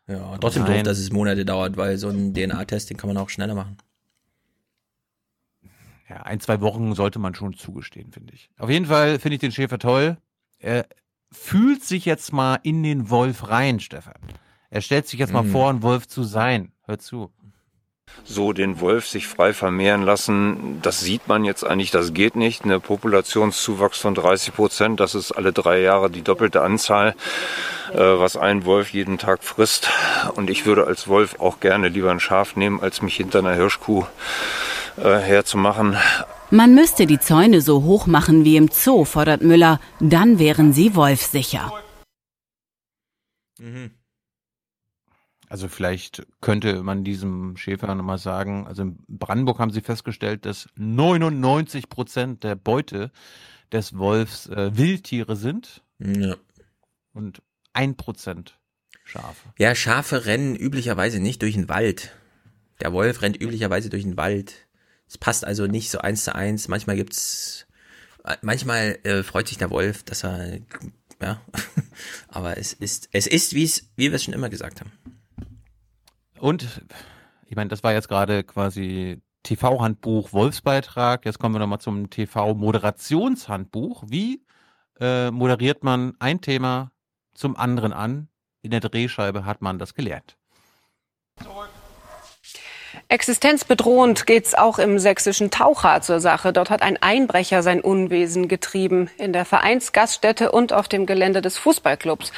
Ja, 0.07 0.37
trotzdem 0.39 0.67
doof, 0.67 0.83
dass 0.83 0.99
es 0.99 1.11
Monate 1.13 1.45
dauert, 1.45 1.77
weil 1.77 1.97
so 1.97 2.09
ein 2.09 2.35
DNA-Test, 2.35 2.91
den 2.91 2.97
kann 2.99 3.09
man 3.09 3.17
auch 3.17 3.31
schneller 3.31 3.55
machen. 3.55 3.79
Ja, 6.09 6.17
ein, 6.25 6.41
zwei 6.41 6.61
Wochen 6.61 6.95
sollte 6.95 7.19
man 7.19 7.35
schon 7.35 7.55
zugestehen, 7.55 8.13
finde 8.13 8.35
ich. 8.35 8.51
Auf 8.59 8.69
jeden 8.69 8.87
Fall 8.87 9.19
finde 9.19 9.37
ich 9.37 9.41
den 9.41 9.53
Schäfer 9.53 9.79
toll. 9.79 10.19
Er 10.59 10.87
fühlt 11.31 11.83
sich 11.83 12.05
jetzt 12.05 12.33
mal 12.33 12.59
in 12.63 12.83
den 12.83 13.09
Wolf 13.09 13.49
rein, 13.49 13.81
Stefan. 13.81 14.15
Er 14.69 14.83
stellt 14.83 15.07
sich 15.07 15.19
jetzt 15.21 15.33
mal 15.33 15.43
Mhm. 15.43 15.51
vor, 15.51 15.71
ein 15.71 15.83
Wolf 15.83 16.07
zu 16.07 16.23
sein. 16.23 16.73
Hör 16.83 16.99
zu. 16.99 17.33
So 18.25 18.53
den 18.53 18.81
Wolf 18.81 19.09
sich 19.09 19.27
frei 19.27 19.53
vermehren 19.53 20.03
lassen, 20.03 20.81
das 20.83 21.01
sieht 21.01 21.29
man 21.29 21.45
jetzt 21.45 21.65
eigentlich, 21.65 21.91
das 21.91 22.15
geht 22.15 22.37
nicht. 22.37 22.65
Eine 22.65 22.81
Populationszuwachs 22.81 23.99
von 23.99 24.15
30 24.15 24.55
Prozent, 24.55 25.01
das 25.01 25.15
ist 25.15 25.33
alle 25.33 25.53
drei 25.53 25.81
Jahre 25.81 26.11
die 26.11 26.23
doppelte 26.23 26.63
Anzahl, 26.63 27.15
äh, 27.93 27.99
was 27.99 28.37
ein 28.37 28.65
Wolf 28.65 28.91
jeden 28.91 29.19
Tag 29.19 29.43
frisst. 29.43 29.91
Und 30.35 30.51
ich 30.51 30.67
würde 30.67 30.87
als 30.87 31.09
Wolf 31.09 31.41
auch 31.41 31.61
gerne 31.61 31.89
lieber 31.89 32.11
ein 32.11 32.21
Schaf 32.21 32.57
nehmen, 32.57 32.81
als 32.81 33.03
mich 33.03 33.17
hinter 33.17 33.41
einer 33.41 33.55
Hirschkuh 33.55 34.05
äh, 34.97 35.19
herzumachen. 35.19 35.97
Man 36.51 36.75
müsste 36.75 37.07
die 37.07 37.19
Zäune 37.19 37.61
so 37.61 37.83
hoch 37.83 38.07
machen 38.07 38.45
wie 38.45 38.57
im 38.57 38.69
Zoo, 38.69 39.05
fordert 39.05 39.43
Müller. 39.43 39.81
Dann 40.01 40.39
wären 40.39 40.73
sie 40.73 40.95
wolfsicher. 40.95 41.73
Also 45.53 45.69
vielleicht 45.69 46.27
könnte 46.41 46.83
man 46.83 47.05
diesem 47.05 47.59
Schäfer 47.59 47.95
nochmal 47.95 48.17
sagen, 48.17 48.67
also 48.67 48.81
in 48.85 48.97
Brandenburg 49.07 49.59
haben 49.59 49.71
sie 49.71 49.83
festgestellt, 49.83 50.47
dass 50.47 50.67
99 50.77 51.91
Prozent 51.91 52.43
der 52.43 52.55
Beute 52.55 53.11
des 53.71 53.99
Wolfs 53.99 54.47
äh, 54.47 54.75
Wildtiere 54.75 55.37
sind 55.37 55.83
Ja. 55.99 56.37
und 57.13 57.43
ein 57.75 57.99
Prozent 57.99 58.59
Schafe. 59.05 59.53
Ja, 59.59 59.75
Schafe 59.75 60.25
rennen 60.25 60.57
üblicherweise 60.57 61.21
nicht 61.21 61.43
durch 61.43 61.53
den 61.53 61.69
Wald. 61.69 62.17
Der 62.81 62.95
Wolf 62.95 63.21
rennt 63.21 63.39
üblicherweise 63.39 63.91
durch 63.91 64.05
den 64.05 64.17
Wald. 64.17 64.55
Es 65.07 65.19
passt 65.19 65.45
also 65.45 65.67
nicht 65.67 65.91
so 65.91 65.99
eins 65.99 66.25
zu 66.25 66.35
eins. 66.35 66.69
Manchmal 66.69 66.97
gibt's, 66.97 67.67
äh, 68.25 68.39
manchmal 68.41 68.99
äh, 69.03 69.23
freut 69.23 69.49
sich 69.49 69.59
der 69.59 69.69
Wolf, 69.69 70.03
dass 70.03 70.25
er, 70.25 70.61
ja, 71.21 71.43
aber 72.29 72.57
es 72.57 72.73
ist, 72.73 73.11
es 73.13 73.27
ist, 73.27 73.53
wie 73.53 73.65
es, 73.65 73.91
wie 73.97 74.11
wir 74.11 74.15
es 74.15 74.25
schon 74.25 74.33
immer 74.33 74.49
gesagt 74.49 74.81
haben. 74.81 74.93
Und 76.43 76.85
ich 77.47 77.55
meine, 77.55 77.69
das 77.69 77.85
war 77.85 77.93
jetzt 77.93 78.09
gerade 78.09 78.43
quasi 78.43 79.23
TV-Handbuch 79.45 80.33
Wolfsbeitrag. 80.33 81.25
Jetzt 81.25 81.39
kommen 81.39 81.55
wir 81.55 81.61
nochmal 81.61 81.79
zum 81.79 82.11
TV-Moderationshandbuch. 82.11 84.03
Wie 84.09 84.45
äh, 84.99 85.31
moderiert 85.31 85.85
man 85.85 86.15
ein 86.19 86.41
Thema 86.41 86.91
zum 87.33 87.57
anderen 87.57 87.93
an? 87.93 88.29
In 88.61 88.73
der 88.73 88.81
Drehscheibe 88.81 89.45
hat 89.45 89.63
man 89.63 89.79
das 89.79 89.95
gelernt. 89.95 90.37
Existenzbedrohend 93.13 94.25
geht's 94.27 94.55
auch 94.55 94.79
im 94.79 94.99
sächsischen 94.99 95.51
Taucher 95.51 96.01
zur 96.01 96.19
Sache. 96.19 96.55
Dort 96.55 96.71
hat 96.71 96.81
ein 96.81 96.97
Einbrecher 96.97 97.63
sein 97.63 97.83
Unwesen 97.83 98.49
getrieben 98.49 99.11
in 99.19 99.35
der 99.35 99.45
Vereinsgaststätte 99.45 100.51
und 100.51 100.73
auf 100.73 100.89
dem 100.89 101.05
Gelände 101.05 101.43
des 101.43 101.59
Fußballclubs. 101.59 102.33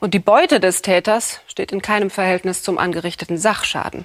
Und 0.00 0.14
die 0.14 0.18
Beute 0.18 0.58
des 0.58 0.82
Täters 0.82 1.42
steht 1.46 1.70
in 1.70 1.80
keinem 1.80 2.10
Verhältnis 2.10 2.64
zum 2.64 2.76
angerichteten 2.76 3.38
Sachschaden. 3.38 4.04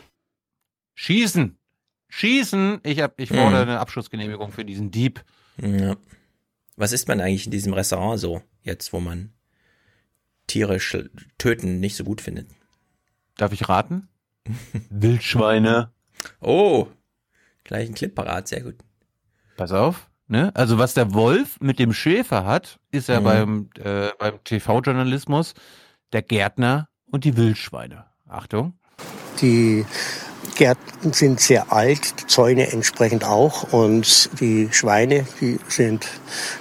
Schießen! 0.93 1.57
Schießen! 2.07 2.81
Ich, 2.83 3.01
hab, 3.01 3.19
ich 3.19 3.29
fordere 3.29 3.63
Mhm. 3.63 3.69
eine 3.71 3.79
Abschussgenehmigung 3.79 4.51
für 4.51 4.63
diesen 4.63 4.91
Dieb. 4.91 5.23
Ja. 5.57 5.95
Was 6.75 6.91
isst 6.91 7.07
man 7.07 7.19
eigentlich 7.19 7.45
in 7.45 7.51
diesem 7.51 7.73
Restaurant 7.73 8.19
so, 8.19 8.43
jetzt, 8.61 8.93
wo 8.93 8.99
man 8.99 9.33
Tiere 10.45 10.77
töten 11.39 11.79
nicht 11.79 11.95
so 11.95 12.03
gut 12.03 12.21
findet? 12.21 12.47
Darf 13.37 13.53
ich 13.53 13.67
raten? 13.67 14.07
Wildschweine. 14.91 15.91
Oh, 16.39 16.87
gleich 17.63 17.87
ein 17.89 17.95
Clip 17.95 18.13
parat, 18.13 18.47
sehr 18.47 18.61
gut. 18.61 18.75
Pass 19.57 19.71
auf. 19.71 20.07
Ne? 20.27 20.51
Also 20.55 20.77
was 20.77 20.93
der 20.93 21.13
Wolf 21.13 21.57
mit 21.59 21.77
dem 21.77 21.91
Schäfer 21.93 22.45
hat, 22.45 22.79
ist 22.91 23.09
ja 23.09 23.19
Mhm. 23.19 23.23
beim, 23.23 23.69
äh, 23.83 24.09
beim 24.17 24.43
TV-Journalismus 24.43 25.53
der 26.13 26.21
Gärtner 26.21 26.87
und 27.11 27.25
die 27.25 27.35
Wildschweine. 27.35 28.05
Achtung. 28.29 28.73
Die 29.41 29.85
Gärten 30.55 31.11
sind 31.13 31.39
sehr 31.41 31.71
alt, 31.73 32.21
die 32.21 32.27
Zäune 32.27 32.71
entsprechend 32.71 33.25
auch. 33.25 33.73
Und 33.73 34.29
die 34.39 34.69
Schweine, 34.71 35.25
die 35.41 35.59
sind 35.67 36.07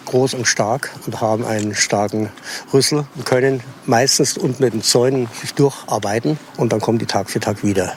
groß 0.06 0.34
und 0.34 0.46
stark 0.46 0.90
und 1.06 1.20
haben 1.20 1.44
einen 1.44 1.74
starken 1.74 2.30
Rüssel 2.72 3.06
und 3.14 3.24
können 3.26 3.62
meistens 3.86 4.36
unten 4.36 4.62
mit 4.64 4.72
den 4.74 4.82
Zäunen 4.82 5.28
sich 5.40 5.54
durcharbeiten. 5.54 6.38
Und 6.56 6.72
dann 6.72 6.80
kommen 6.80 6.98
die 6.98 7.06
Tag 7.06 7.30
für 7.30 7.38
Tag 7.40 7.62
wieder. 7.62 7.94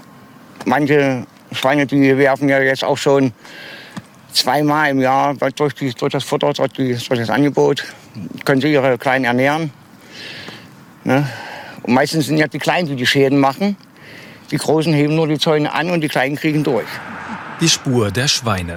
Manche 0.66 1.26
Schweine, 1.56 1.86
die 1.86 2.18
werfen 2.18 2.50
ja 2.50 2.60
jetzt 2.62 2.84
auch 2.84 2.98
schon 2.98 3.34
zweimal 4.32 4.90
im 4.90 5.00
Jahr 5.00 5.36
durch, 5.56 5.74
die, 5.76 5.92
durch 5.94 6.12
das 6.12 6.24
Futter, 6.24 6.54
durch, 6.54 6.70
die, 6.74 6.94
durch 6.96 7.20
das 7.20 7.30
Angebot, 7.30 7.84
können 8.46 8.62
sie 8.62 8.72
ihre 8.74 8.98
Kleinen 8.98 9.26
ernähren. 9.26 9.72
Ne? 11.04 11.28
Und 11.84 11.94
meistens 11.94 12.28
sind 12.28 12.38
ja 12.38 12.48
die 12.48 12.60
Kleinen, 12.60 12.88
die 12.88 12.96
die 12.96 13.06
Schäden 13.06 13.40
machen. 13.40 13.76
Die 14.52 14.58
Großen 14.58 14.94
heben 14.94 15.16
nur 15.16 15.28
die 15.28 15.38
Zäune 15.40 15.72
an 15.74 15.90
und 15.90 16.02
die 16.02 16.08
Kleinen 16.08 16.36
kriegen 16.36 16.64
durch. 16.64 16.88
Die 17.60 17.70
Spur 17.70 18.12
der 18.12 18.28
Schweine. 18.28 18.76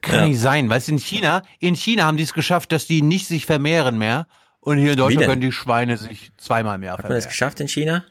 Kann 0.00 0.20
Ja. 0.20 0.26
nicht 0.26 0.40
sein. 0.40 0.68
Du, 0.68 0.74
in 0.92 0.98
China, 0.98 1.42
in 1.60 1.74
China 1.74 2.04
haben 2.04 2.16
die 2.16 2.22
es 2.24 2.34
geschafft, 2.34 2.72
dass 2.72 2.86
die 2.86 3.02
nicht 3.02 3.26
sich 3.26 3.46
vermehren 3.46 3.98
mehr. 3.98 4.26
Und 4.60 4.78
hier 4.78 4.92
in 4.92 4.96
Deutschland 4.98 5.26
können 5.26 5.40
die 5.40 5.52
Schweine 5.52 5.96
sich 5.96 6.30
zweimal 6.38 6.78
mehr 6.78 6.92
Hat 6.92 6.98
man 6.98 7.02
das 7.12 7.24
vermehren. 7.24 7.28
geschafft 7.30 7.60
in 7.60 7.68
China? 7.68 8.04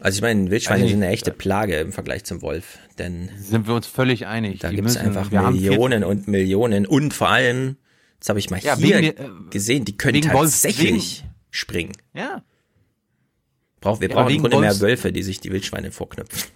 Also 0.00 0.16
ich 0.16 0.22
meine, 0.22 0.50
Wildschweine 0.50 0.82
Also 0.82 0.90
sind 0.94 1.02
eine 1.02 1.12
echte 1.12 1.32
Plage 1.32 1.76
im 1.76 1.92
Vergleich 1.92 2.24
zum 2.24 2.40
Wolf, 2.42 2.78
denn 2.98 3.30
Sind 3.38 3.66
wir 3.66 3.74
uns 3.74 3.86
völlig 3.86 4.26
einig. 4.26 4.60
da 4.60 4.70
gibt 4.70 4.88
es 4.88 4.96
einfach 4.96 5.30
Millionen 5.30 6.04
und 6.04 6.28
Millionen 6.28 6.86
und 6.86 7.12
vor 7.14 7.28
allem, 7.30 7.76
jetzt 8.14 8.28
habe 8.28 8.38
ich 8.38 8.48
mal 8.50 8.60
Ja, 8.60 8.76
hier 8.76 9.00
wegen 9.00 9.16
äh, 9.18 9.28
gesehen, 9.50 9.84
die 9.84 9.96
können 9.96 10.22
tatsächlich 10.22 11.24
springen. 11.50 11.92
Ja. 12.14 12.42
Brauch, 13.80 14.00
wir 14.00 14.08
Ja, 14.08 14.14
brauchen 14.16 14.34
im 14.34 14.40
Grunde 14.42 14.58
mehr 14.60 14.70
Wolfs- 14.70 14.80
Wölfe, 14.82 15.12
die 15.12 15.22
sich 15.22 15.40
die 15.40 15.50
Wildschweine 15.52 15.90
vorknüpfen. 15.90 16.50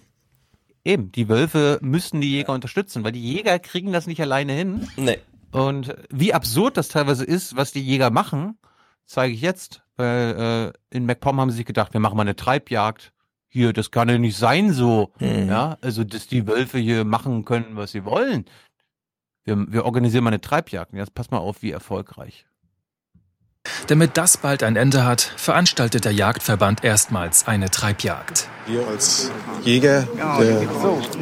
Eben, 0.85 1.11
die 1.13 1.29
Wölfe 1.29 1.79
müssen 1.81 2.19
die 2.19 2.31
Jäger 2.31 2.53
unterstützen, 2.53 3.03
weil 3.05 3.13
die 3.13 3.21
Jäger 3.23 3.57
kriegen 3.59 3.93
das 3.93 4.05
nicht 4.07 4.19
alleine 4.21 4.51
hin. 4.53 4.87
Nee. 4.97 5.19
Und 5.51 5.95
wie 6.09 6.33
absurd 6.33 6.75
das 6.77 6.89
teilweise 6.89 7.23
ist, 7.23 7.55
was 7.55 7.71
die 7.71 7.81
Jäger 7.81 8.09
machen, 8.09 8.57
zeige 9.05 9.33
ich 9.33 9.41
jetzt. 9.41 9.81
Weil 9.95 10.73
äh, 10.91 10.95
in 10.97 11.05
MacPom 11.05 11.39
haben 11.39 11.51
sie 11.51 11.57
sich 11.57 11.65
gedacht, 11.65 11.93
wir 11.93 11.99
machen 12.01 12.17
mal 12.17 12.23
eine 12.23 12.35
Treibjagd. 12.35 13.12
Hier, 13.53 13.71
das 13.71 13.91
kann 13.91 14.09
ja 14.09 14.17
nicht 14.17 14.35
sein 14.35 14.73
so. 14.73 15.13
Mhm. 15.19 15.47
Ja, 15.47 15.77
also 15.79 16.03
dass 16.03 16.25
die 16.25 16.47
Wölfe 16.47 16.79
hier 16.79 17.05
machen 17.05 17.45
können, 17.45 17.75
was 17.75 17.91
sie 17.91 18.03
wollen. 18.03 18.45
wir, 19.43 19.71
wir 19.71 19.85
organisieren 19.85 20.23
mal 20.23 20.31
eine 20.31 20.41
Treibjagd. 20.41 20.91
Jetzt 20.95 21.13
pass 21.13 21.29
mal 21.29 21.37
auf, 21.37 21.61
wie 21.61 21.69
erfolgreich. 21.69 22.47
Damit 23.87 24.17
das 24.17 24.37
bald 24.37 24.61
ein 24.63 24.75
Ende 24.75 25.05
hat, 25.05 25.21
veranstaltet 25.37 26.03
der 26.03 26.11
Jagdverband 26.11 26.83
erstmals 26.83 27.47
eine 27.47 27.69
Treibjagd. 27.69 28.47
Wir 28.65 28.87
als 28.87 29.29
Jäger 29.63 30.07
der 30.39 30.61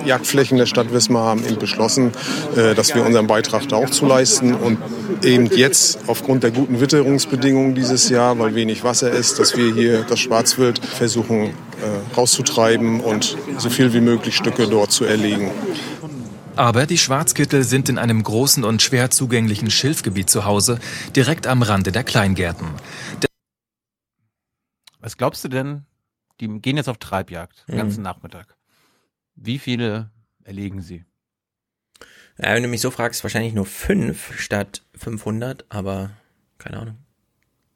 Jagdflächen 0.06 0.58
der 0.58 0.68
Stadt 0.68 0.94
Wismar 0.94 1.26
haben 1.26 1.44
eben 1.44 1.58
beschlossen, 1.58 2.12
äh, 2.56 2.76
dass 2.76 2.94
wir 2.94 3.04
unseren 3.04 3.26
Beitrag 3.26 3.68
da 3.70 3.78
auch 3.78 3.90
zu 3.90 4.06
leisten 4.06 4.54
und 4.54 4.78
eben 5.24 5.48
jetzt 5.48 6.00
aufgrund 6.08 6.44
der 6.44 6.52
guten 6.52 6.80
Witterungsbedingungen 6.80 7.74
dieses 7.74 8.10
Jahr, 8.10 8.38
weil 8.38 8.54
wenig 8.54 8.84
Wasser 8.84 9.12
ist, 9.12 9.40
dass 9.40 9.58
wir 9.58 9.74
hier 9.74 10.04
das 10.04 10.20
Schwarzwild 10.20 10.84
versuchen 10.86 11.46
äh, 11.46 12.16
rauszutreiben 12.16 13.02
und 13.02 13.38
so 13.58 13.70
viel 13.70 13.94
wie 13.94 14.02
möglich 14.02 14.36
Stücke 14.36 14.68
dort 14.68 14.92
zu 14.92 15.06
erlegen. 15.06 15.52
Aber 16.56 16.86
die 16.86 16.98
Schwarzkittel 16.98 17.64
sind 17.64 17.90
in 17.90 17.98
einem 17.98 18.22
großen 18.24 18.64
und 18.64 18.82
schwer 18.82 19.10
zugänglichen 19.10 19.72
Schilfgebiet 19.72 20.30
zu 20.30 20.46
Hause, 20.46 20.80
direkt 21.16 21.48
am 21.48 21.62
Rande 21.64 21.92
der 21.92 22.04
Kleingärten. 22.04 22.68
Der 23.22 23.30
Was 25.00 25.18
glaubst 25.18 25.44
du 25.44 25.48
denn? 25.48 25.86
Die 26.40 26.48
gehen 26.60 26.78
jetzt 26.78 26.90
auf 26.90 26.98
Treibjagd 26.98 27.68
den 27.68 27.76
Mhm. 27.76 27.80
ganzen 27.80 28.02
Nachmittag. 28.04 28.56
Wie 29.36 29.60
viele 29.60 30.12
erlegen 30.44 30.82
sie? 30.82 31.06
Ja, 32.38 32.54
wenn 32.54 32.64
du 32.64 32.70
mich 32.70 32.82
so 32.82 32.92
fragst, 32.92 33.24
wahrscheinlich 33.24 33.54
nur 33.54 33.66
fünf 33.66 34.38
statt 34.40 34.84
500, 34.96 35.66
aber 35.70 36.12
keine 36.58 36.80
Ahnung. 36.80 37.01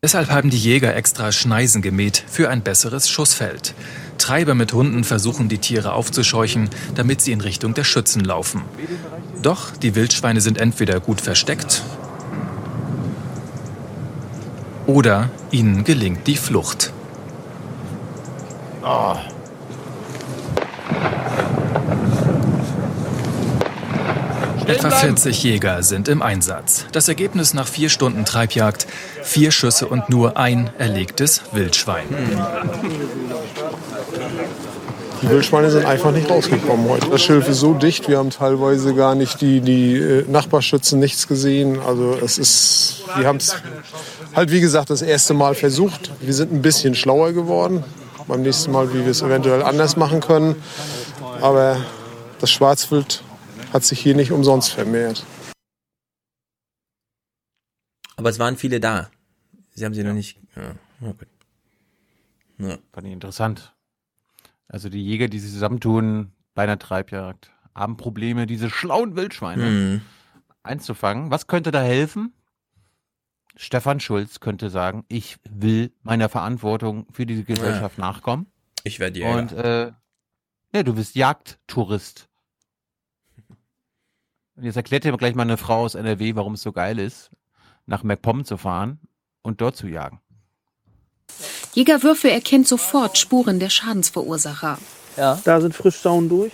Deshalb 0.05 0.29
haben 0.29 0.51
die 0.51 0.59
Jäger 0.59 0.95
extra 0.95 1.31
Schneisen 1.31 1.81
gemäht 1.81 2.23
für 2.27 2.51
ein 2.51 2.61
besseres 2.61 3.09
Schussfeld. 3.09 3.73
Treiber 4.19 4.53
mit 4.53 4.71
Hunden 4.71 5.03
versuchen 5.03 5.49
die 5.49 5.57
Tiere 5.57 5.93
aufzuscheuchen, 5.93 6.69
damit 6.93 7.21
sie 7.21 7.31
in 7.31 7.41
Richtung 7.41 7.73
der 7.73 7.85
Schützen 7.85 8.23
laufen. 8.23 8.61
Doch 9.41 9.75
die 9.75 9.95
Wildschweine 9.95 10.41
sind 10.41 10.59
entweder 10.59 10.99
gut 10.99 11.21
versteckt 11.21 11.81
oder 14.85 15.31
ihnen 15.49 15.83
gelingt 15.83 16.27
die 16.27 16.37
Flucht. 16.37 16.93
Oh. 18.83 19.15
Etwa 24.67 24.89
40 24.89 25.43
Jäger 25.43 25.83
sind 25.83 26.07
im 26.07 26.21
Einsatz. 26.21 26.85
Das 26.91 27.07
Ergebnis 27.07 27.53
nach 27.53 27.67
vier 27.67 27.89
Stunden 27.89 28.25
Treibjagd, 28.25 28.87
vier 29.21 29.51
Schüsse 29.51 29.87
und 29.87 30.09
nur 30.09 30.37
ein 30.37 30.71
erlegtes 30.77 31.41
Wildschwein. 31.51 32.05
Die 35.21 35.29
Wildschweine 35.29 35.69
sind 35.69 35.85
einfach 35.85 36.11
nicht 36.11 36.29
rausgekommen 36.29 36.89
heute. 36.89 37.09
Das 37.09 37.21
Schilf 37.21 37.47
ist 37.47 37.59
so 37.59 37.73
dicht, 37.73 38.09
wir 38.09 38.17
haben 38.17 38.31
teilweise 38.31 38.93
gar 38.95 39.15
nicht 39.15 39.41
die, 39.41 39.61
die 39.61 39.97
äh, 39.97 40.25
Nachbarschützen 40.27 40.99
nichts 40.99 41.27
gesehen. 41.27 41.79
Also 41.85 42.17
es 42.23 42.37
ist, 42.37 43.03
wir 43.15 43.27
haben 43.27 43.37
es 43.37 43.55
halt 44.35 44.51
wie 44.51 44.61
gesagt 44.61 44.89
das 44.89 45.01
erste 45.01 45.33
Mal 45.33 45.55
versucht. 45.55 46.11
Wir 46.21 46.33
sind 46.33 46.51
ein 46.51 46.61
bisschen 46.61 46.95
schlauer 46.95 47.31
geworden. 47.33 47.83
Beim 48.27 48.41
nächsten 48.41 48.71
Mal, 48.71 48.91
wie 48.93 49.03
wir 49.03 49.11
es 49.11 49.21
eventuell 49.21 49.61
anders 49.61 49.95
machen 49.95 50.19
können. 50.19 50.55
Aber 51.41 51.77
das 52.39 52.49
Schwarzwild 52.51 53.21
hat 53.73 53.83
sich 53.83 53.99
hier 53.99 54.15
nicht 54.15 54.31
umsonst 54.31 54.71
vermehrt. 54.73 55.25
Aber 58.17 58.29
es 58.29 58.39
waren 58.39 58.57
viele 58.57 58.79
da. 58.79 59.09
Sie 59.73 59.83
haben 59.85 59.93
sie 59.93 60.03
noch 60.03 60.13
nicht. 60.13 60.39
Ja, 60.55 60.75
gut. 61.11 61.27
Ja. 62.57 62.77
Fand 62.93 63.07
ich 63.07 63.13
interessant. 63.13 63.75
Also 64.67 64.89
die 64.89 65.03
Jäger, 65.03 65.27
die 65.27 65.39
sich 65.39 65.51
zusammentun 65.51 66.31
bei 66.53 66.63
einer 66.63 66.79
Treibjagd, 66.79 67.51
haben 67.75 67.97
Probleme, 67.97 68.45
diese 68.47 68.69
schlauen 68.69 69.15
Wildschweine 69.17 69.65
Mhm. 69.69 70.01
einzufangen. 70.63 71.29
Was 71.29 71.47
könnte 71.47 71.71
da 71.71 71.81
helfen? 71.81 72.33
Stefan 73.57 73.99
Schulz 73.99 74.39
könnte 74.39 74.69
sagen, 74.69 75.05
ich 75.09 75.37
will 75.49 75.91
meiner 76.03 76.29
Verantwortung 76.29 77.05
für 77.11 77.25
diese 77.25 77.43
Gesellschaft 77.43 77.97
nachkommen. 77.97 78.47
Ich 78.83 78.99
werde 78.99 79.19
Jäger. 79.19 79.37
Und 79.37 79.51
äh, 79.53 79.91
ja, 80.73 80.83
du 80.83 80.93
bist 80.95 81.15
Jagdtourist. 81.15 82.29
Und 84.55 84.63
jetzt 84.63 84.77
erklärt 84.77 85.03
dir 85.03 85.15
gleich 85.17 85.35
mal 85.35 85.43
eine 85.43 85.57
Frau 85.57 85.83
aus 85.83 85.95
NRW, 85.95 86.35
warum 86.35 86.53
es 86.53 86.61
so 86.61 86.71
geil 86.71 86.97
ist, 86.99 87.29
nach 87.85 88.03
MacPom 88.03 88.45
zu 88.45 88.57
fahren 88.57 88.99
und 89.41 89.61
dort 89.61 89.75
zu 89.75 89.87
jagen. 89.87 90.21
Jägerwürfe 91.73 92.31
erkennt 92.31 92.67
sofort 92.67 93.17
Spuren 93.17 93.59
der 93.59 93.69
Schadensverursacher. 93.69 94.77
Ja. 95.17 95.41
Da 95.43 95.59
sind 95.59 95.75
Frischsauen 95.75 96.29
durch. 96.29 96.53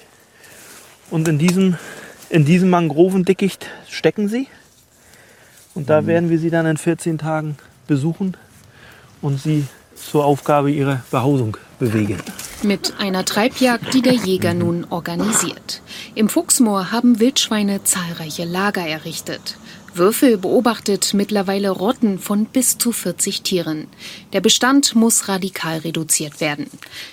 Und 1.11 1.27
in 1.27 1.38
diesem, 1.38 1.77
in 2.30 2.45
diesem 2.45 2.71
Mangrovedickicht 2.71 3.67
stecken 3.88 4.27
sie. 4.27 4.47
Und 5.75 5.89
da 5.89 6.07
werden 6.07 6.30
wir 6.30 6.39
sie 6.39 6.49
dann 6.49 6.65
in 6.65 6.77
14 6.77 7.17
Tagen 7.17 7.57
besuchen 7.88 8.35
und 9.21 9.39
sie 9.39 9.67
zur 9.95 10.25
Aufgabe 10.25 10.71
ihrer 10.71 11.03
Behausung 11.11 11.57
bewegen. 11.81 12.17
Mit 12.61 12.93
einer 12.99 13.25
Treibjagd, 13.25 13.93
die 13.95 14.03
der 14.03 14.13
Jäger 14.13 14.53
nun 14.53 14.85
organisiert. 14.89 15.81
Im 16.13 16.29
Fuchsmoor 16.29 16.91
haben 16.91 17.19
Wildschweine 17.19 17.83
zahlreiche 17.83 18.45
Lager 18.45 18.87
errichtet. 18.87 19.57
Würfel 19.95 20.37
beobachtet 20.37 21.13
mittlerweile 21.15 21.71
Rotten 21.71 22.19
von 22.19 22.45
bis 22.45 22.77
zu 22.77 22.91
40 22.91 23.41
Tieren. 23.41 23.87
Der 24.31 24.41
Bestand 24.41 24.95
muss 24.95 25.27
radikal 25.27 25.79
reduziert 25.79 26.39
werden. 26.39 26.67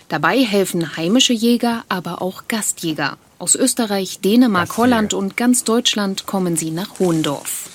Dabei 0.08 0.38
helfen 0.44 0.96
heimische 0.96 1.32
Jäger, 1.32 1.84
aber 1.88 2.20
auch 2.20 2.42
Gastjäger. 2.46 3.16
Aus 3.38 3.54
Österreich, 3.54 4.20
Dänemark, 4.20 4.76
Holland 4.76 5.14
und 5.14 5.36
ganz 5.36 5.64
Deutschland 5.64 6.26
kommen 6.26 6.56
sie 6.56 6.70
nach 6.70 6.98
Hohendorf. 6.98 7.70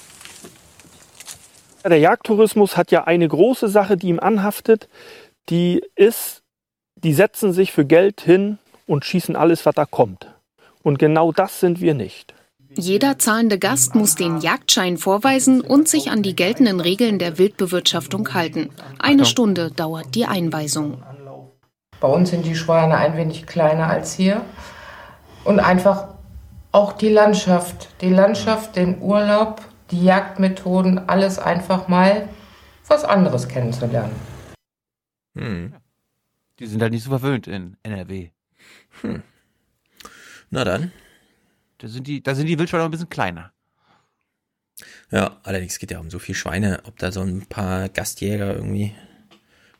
Der 1.83 1.97
Jagdtourismus 1.97 2.77
hat 2.77 2.91
ja 2.91 3.05
eine 3.05 3.27
große 3.27 3.67
Sache, 3.67 3.97
die 3.97 4.07
ihm 4.07 4.19
anhaftet. 4.19 4.87
Die 5.49 5.81
ist, 5.95 6.42
die 7.03 7.13
setzen 7.13 7.53
sich 7.53 7.71
für 7.71 7.85
Geld 7.85 8.21
hin 8.21 8.57
und 8.87 9.05
schießen 9.05 9.35
alles, 9.35 9.65
was 9.65 9.75
da 9.75 9.85
kommt. 9.85 10.27
Und 10.81 10.99
genau 10.99 11.31
das 11.31 11.59
sind 11.59 11.81
wir 11.81 11.93
nicht. 11.93 12.33
Jeder 12.75 13.19
zahlende 13.19 13.59
Gast 13.59 13.93
muss 13.93 14.15
den 14.15 14.39
Jagdschein 14.39 14.97
vorweisen 14.97 15.61
und 15.61 15.87
sich 15.87 16.09
an 16.09 16.23
die 16.23 16.35
geltenden 16.35 16.79
Regeln 16.79 17.19
der 17.19 17.37
Wildbewirtschaftung 17.37 18.33
halten. 18.33 18.71
Eine 18.99 19.25
Stunde 19.25 19.69
dauert 19.69 20.15
die 20.15 20.25
Einweisung. 20.25 21.03
Bei 21.99 22.07
uns 22.07 22.31
sind 22.31 22.45
die 22.45 22.55
Schweine 22.55 22.97
ein 22.97 23.15
wenig 23.15 23.45
kleiner 23.45 23.87
als 23.87 24.13
hier. 24.13 24.41
Und 25.43 25.59
einfach 25.59 26.07
auch 26.71 26.93
die 26.93 27.09
Landschaft, 27.09 27.89
die 28.01 28.09
Landschaft, 28.09 28.75
den 28.75 28.99
Urlaub, 29.01 29.61
die 29.91 30.03
Jagdmethoden, 30.03 31.07
alles 31.07 31.37
einfach 31.37 31.87
mal 31.87 32.27
was 32.87 33.05
anderes 33.05 33.47
kennenzulernen. 33.47 34.15
Hm. 35.37 35.73
Die 36.63 36.67
sind 36.69 36.81
halt 36.81 36.93
nicht 36.93 37.03
so 37.03 37.09
verwöhnt 37.09 37.45
in 37.47 37.75
NRW. 37.83 38.29
Hm. 39.01 39.21
Na 40.49 40.63
dann. 40.63 40.93
Da 41.79 41.89
sind 41.89 42.07
die, 42.07 42.23
da 42.23 42.35
sind 42.35 42.47
die 42.47 42.57
Wildschweine 42.57 42.83
noch 42.83 42.87
ein 42.87 42.91
bisschen 42.91 43.09
kleiner. 43.09 43.51
Ja, 45.11 45.37
allerdings 45.43 45.77
geht 45.77 45.91
ja 45.91 45.99
um 45.99 46.09
so 46.09 46.19
viel 46.19 46.35
Schweine, 46.35 46.79
ob 46.85 46.97
da 46.99 47.11
so 47.11 47.19
ein 47.21 47.45
paar 47.47 47.89
Gastjäger 47.89 48.55
irgendwie 48.55 48.95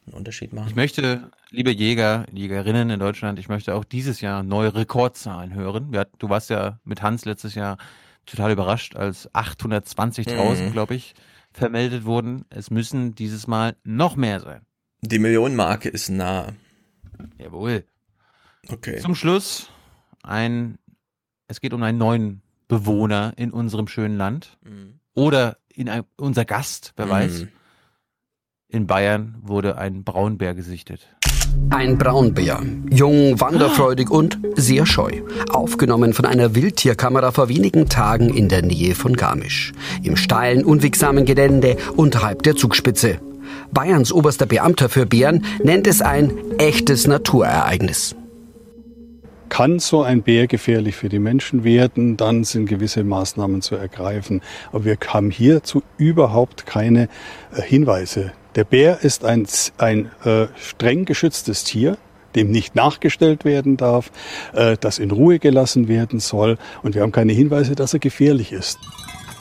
einen 0.06 0.14
Unterschied 0.14 0.52
machen. 0.52 0.68
Ich 0.68 0.76
möchte, 0.76 1.32
liebe 1.52 1.72
Jäger, 1.72 2.26
Jägerinnen 2.34 2.90
in 2.90 3.00
Deutschland, 3.00 3.40
ich 3.40 3.48
möchte 3.48 3.74
auch 3.76 3.86
dieses 3.86 4.20
Jahr 4.20 4.44
neue 4.44 4.76
Rekordzahlen 4.76 5.53
hören. 5.53 5.94
Wir, 5.94 6.08
du 6.20 6.28
warst 6.30 6.50
ja 6.50 6.80
mit 6.84 7.02
Hans 7.02 7.24
letztes 7.24 7.56
Jahr 7.56 7.78
total 8.26 8.52
überrascht, 8.52 8.98
als 8.98 9.34
820.000, 9.34 10.68
Mhm. 10.68 10.72
glaube 10.74 10.95
ich, 10.95 11.14
vermeldet 11.53 12.03
wurden. 12.03 12.44
Es 12.50 12.70
müssen 12.72 13.16
dieses 13.16 13.48
Mal 13.48 13.78
noch 13.86 14.18
mehr 14.18 14.42
sein. 14.42 14.66
Die 15.02 15.20
Millionenmarke 15.20 15.88
ist 15.88 16.10
nah. 16.10 16.53
Jawohl. 17.38 17.84
Okay. 18.69 19.00
Zum 19.00 19.16
Schluss 19.16 19.69
ein, 20.24 20.77
es 21.48 21.60
geht 21.61 21.74
um 21.74 21.84
einen 21.84 21.98
neuen 21.98 22.42
Bewohner 22.68 23.34
in 23.35 23.52
unserem 23.52 23.88
schönen 23.88 24.18
Land. 24.18 24.58
Mhm. 24.64 25.00
Oder 25.14 25.58
in 25.74 25.90
ein, 25.90 26.03
unser 26.18 26.45
Gast, 26.45 26.93
wer 26.95 27.06
Mhm. 27.06 27.10
weiß. 27.11 27.45
In 28.69 28.88
Bayern 28.88 29.35
wurde 29.42 29.77
ein 29.77 30.03
Braunbär 30.03 30.56
gesichtet. 30.56 31.08
Ein 31.69 31.98
Braunbär, 32.00 32.61
jung, 32.90 33.40
wanderfreudig 33.40 34.10
und 34.10 34.40
sehr 34.56 34.85
scheu. 34.88 35.22
Aufgenommen 35.52 36.14
von 36.14 36.26
einer 36.26 36.56
Wildtierkamera 36.56 37.32
vor 37.32 37.50
wenigen 37.50 37.88
Tagen 37.90 38.30
in 38.34 38.50
der 38.50 38.64
Nähe 38.64 38.95
von 38.95 39.16
Garmisch. 39.16 39.72
Im 40.02 40.16
steilen, 40.16 40.66
unwegsamen 40.66 41.26
Gelände 41.26 41.77
unterhalb 41.95 42.42
der 42.43 42.56
Zugspitze. 42.56 43.19
Bayerns 43.74 44.11
oberster 44.11 44.45
Beamter 44.45 44.90
für 44.90 45.06
Bären 45.06 45.45
nennt 45.64 45.88
es 45.88 46.02
ein 46.02 46.32
echtes 46.58 47.08
Naturereignis. 47.08 48.16
Kann 49.50 49.80
so 49.80 50.02
ein 50.02 50.24
Bär 50.24 50.48
gefährlich 50.48 50.95
für 50.95 51.10
die 51.10 51.19
Menschen 51.19 51.64
werden, 51.64 52.18
dann 52.18 52.43
sind 52.43 52.66
gewisse 52.66 53.03
Maßnahmen 53.03 53.61
zu 53.61 53.76
ergreifen. 53.76 54.42
Aber 54.72 54.85
wir 54.85 54.98
haben 55.08 55.30
hierzu 55.30 55.84
überhaupt 55.98 56.66
keine 56.66 57.08
äh, 57.56 57.61
Hinweise. 57.61 58.32
Der 58.56 58.64
Bär 58.64 59.03
ist 59.03 59.26
ein, 59.26 59.48
ein 59.77 60.10
äh, 60.24 60.48
streng 60.56 61.06
geschütztes 61.06 61.64
Tier. 61.64 61.98
dem 62.35 62.50
nicht 62.50 62.74
nachgestellt 62.76 63.45
werden 63.45 63.77
darf, 63.77 64.11
äh, 64.53 64.76
das 64.80 64.98
in 64.98 65.11
Ruhe 65.11 65.38
gelassen 65.38 65.88
werden 65.88 66.19
soll. 66.19 66.58
Und 66.82 66.95
wir 66.95 67.03
haben 67.03 67.11
keine 67.11 67.34
Hinweise, 67.34 67.76
dass 67.76 67.93
er 67.93 68.00
gefährlich 68.00 68.52
ist. 68.52 68.80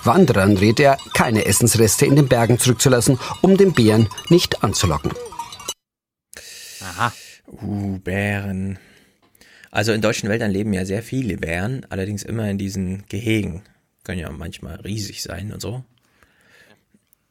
Wanderern 0.04 0.56
rät 0.56 0.80
er, 0.80 0.98
keine 1.14 1.44
Essensreste 1.44 2.06
in 2.06 2.16
den 2.16 2.28
Bergen 2.28 2.58
zurückzulassen, 2.58 3.18
um 3.40 3.56
den 3.56 3.72
Bären 3.72 4.08
nicht 4.28 4.62
anzulocken. 4.64 5.12
Aha. 6.80 7.12
Uh, 7.46 7.98
Bären. 7.98 8.78
Also 9.70 9.92
in 9.92 10.00
deutschen 10.00 10.28
Wäldern 10.28 10.50
leben 10.50 10.72
ja 10.72 10.84
sehr 10.84 11.02
viele 11.02 11.36
Bären, 11.36 11.86
allerdings 11.88 12.22
immer 12.22 12.48
in 12.50 12.58
diesen 12.58 13.04
Gehegen. 13.08 13.62
Können 14.04 14.18
ja 14.18 14.30
manchmal 14.30 14.76
riesig 14.76 15.22
sein 15.22 15.52
und 15.52 15.60
so. 15.60 15.84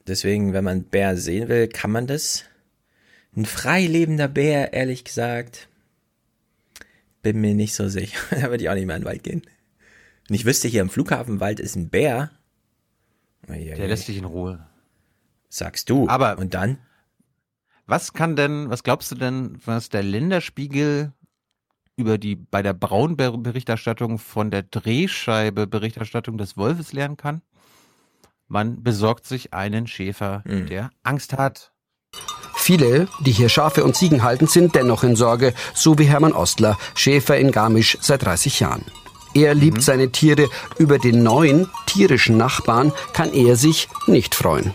Deswegen, 0.08 0.54
wenn 0.54 0.64
man 0.64 0.84
Bär 0.84 1.18
sehen 1.18 1.50
will, 1.50 1.68
kann 1.68 1.92
man 1.92 2.08
das. 2.08 2.46
Ein 3.36 3.46
frei 3.46 3.86
lebender 3.86 4.28
Bär, 4.28 4.74
ehrlich 4.74 5.04
gesagt, 5.04 5.70
bin 7.22 7.40
mir 7.40 7.54
nicht 7.54 7.76
so 7.76 7.88
sicher. 7.88 8.18
da 8.32 8.50
würde 8.50 8.64
ich 8.64 8.70
auch 8.70 8.76
nicht 8.76 8.88
mehr 8.88 8.96
in 8.96 9.04
den 9.04 9.08
Wald 9.08 9.24
gehen. 9.24 9.44
Und 10.30 10.36
ich 10.36 10.46
wüsste, 10.46 10.68
hier 10.68 10.82
im 10.82 10.90
Flughafenwald 10.90 11.60
ist 11.60 11.76
ein 11.76 11.90
Bär. 11.90 12.32
Der 13.48 13.88
lässt 13.88 14.08
dich 14.08 14.18
in 14.18 14.26
Ruhe. 14.26 14.66
Sagst 15.50 15.90
du. 15.90 16.08
Aber 16.08 16.38
und 16.38 16.54
dann? 16.54 16.78
Was 17.86 18.14
kann 18.14 18.36
denn, 18.36 18.70
was 18.70 18.84
glaubst 18.84 19.12
du 19.12 19.16
denn, 19.16 19.58
was 19.66 19.90
der 19.90 20.04
Länderspiegel 20.04 21.12
über 21.98 22.18
die 22.18 22.36
bei 22.36 22.62
der 22.62 22.74
Braunberichterstattung 22.74 24.18
von 24.18 24.50
der 24.52 24.64
Drehscheibe 24.64 25.68
Berichterstattung 25.68 26.38
des 26.38 26.56
Wolfes 26.56 26.94
lernen 26.94 27.18
kann? 27.18 27.42
Man 28.48 28.84
besorgt 28.84 29.26
sich 29.26 29.54
einen 29.54 29.88
Schäfer, 29.88 30.44
Hm. 30.46 30.68
der 30.68 30.92
Angst 31.04 31.34
hat. 31.34 31.72
Viele, 32.56 33.08
die 33.26 33.32
hier 33.32 33.50
Schafe 33.50 33.84
und 33.84 33.96
Ziegen 33.96 34.24
halten, 34.24 34.46
sind 34.48 34.76
dennoch 34.76 35.04
in 35.04 35.16
Sorge, 35.16 35.54
so 35.74 35.98
wie 35.98 36.04
Hermann 36.04 36.34
Ostler, 36.34 36.78
Schäfer 36.96 37.38
in 37.38 37.52
Garmisch 37.52 37.98
seit 38.02 38.24
30 38.24 38.60
Jahren. 38.60 38.86
Er 39.34 39.54
liebt 39.54 39.82
seine 39.82 40.12
Tiere, 40.12 40.50
über 40.78 40.98
den 40.98 41.24
neuen 41.24 41.70
tierischen 41.86 42.38
Nachbarn 42.38 42.92
kann 43.14 43.34
er 43.34 43.56
sich 43.56 43.88
nicht 44.08 44.36
freuen. 44.36 44.74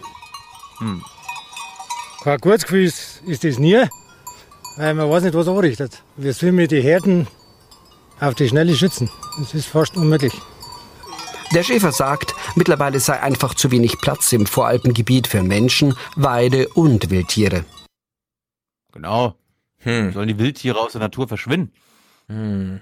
Kein 2.23 2.39
gutes 2.39 2.63
Gefühl 2.63 2.85
ist, 2.85 3.23
ist 3.27 3.45
das 3.45 3.59
nie, 3.59 3.83
weil 4.77 4.95
man 4.95 5.11
weiß 5.11 5.25
nicht, 5.25 5.35
was 5.35 5.49
anrichtet. 5.49 6.03
Wir 6.17 6.33
sollen 6.33 6.55
mit 6.55 6.71
die 6.71 6.81
Herden 6.81 7.27
auf 8.21 8.35
die 8.35 8.49
Schnelle 8.49 8.75
schützen. 8.75 9.11
Das 9.39 9.55
ist 9.55 9.67
fast 9.67 9.97
unmöglich. 9.97 10.33
Der 11.55 11.63
Schäfer 11.63 11.93
sagt, 11.93 12.35
mittlerweile 12.57 12.99
sei 12.99 13.21
einfach 13.21 13.55
zu 13.55 13.71
wenig 13.71 13.99
Platz 14.01 14.33
im 14.33 14.47
Voralpengebiet 14.47 15.27
für 15.29 15.43
Menschen, 15.43 15.95
Weide 16.17 16.69
und 16.69 17.11
Wildtiere. 17.11 17.65
Genau. 18.93 19.37
Hm. 19.79 20.13
Sollen 20.13 20.29
die 20.29 20.39
Wildtiere 20.39 20.81
aus 20.81 20.93
der 20.93 21.03
Natur 21.03 21.29
verschwinden? 21.29 21.73
Hm. 22.29 22.81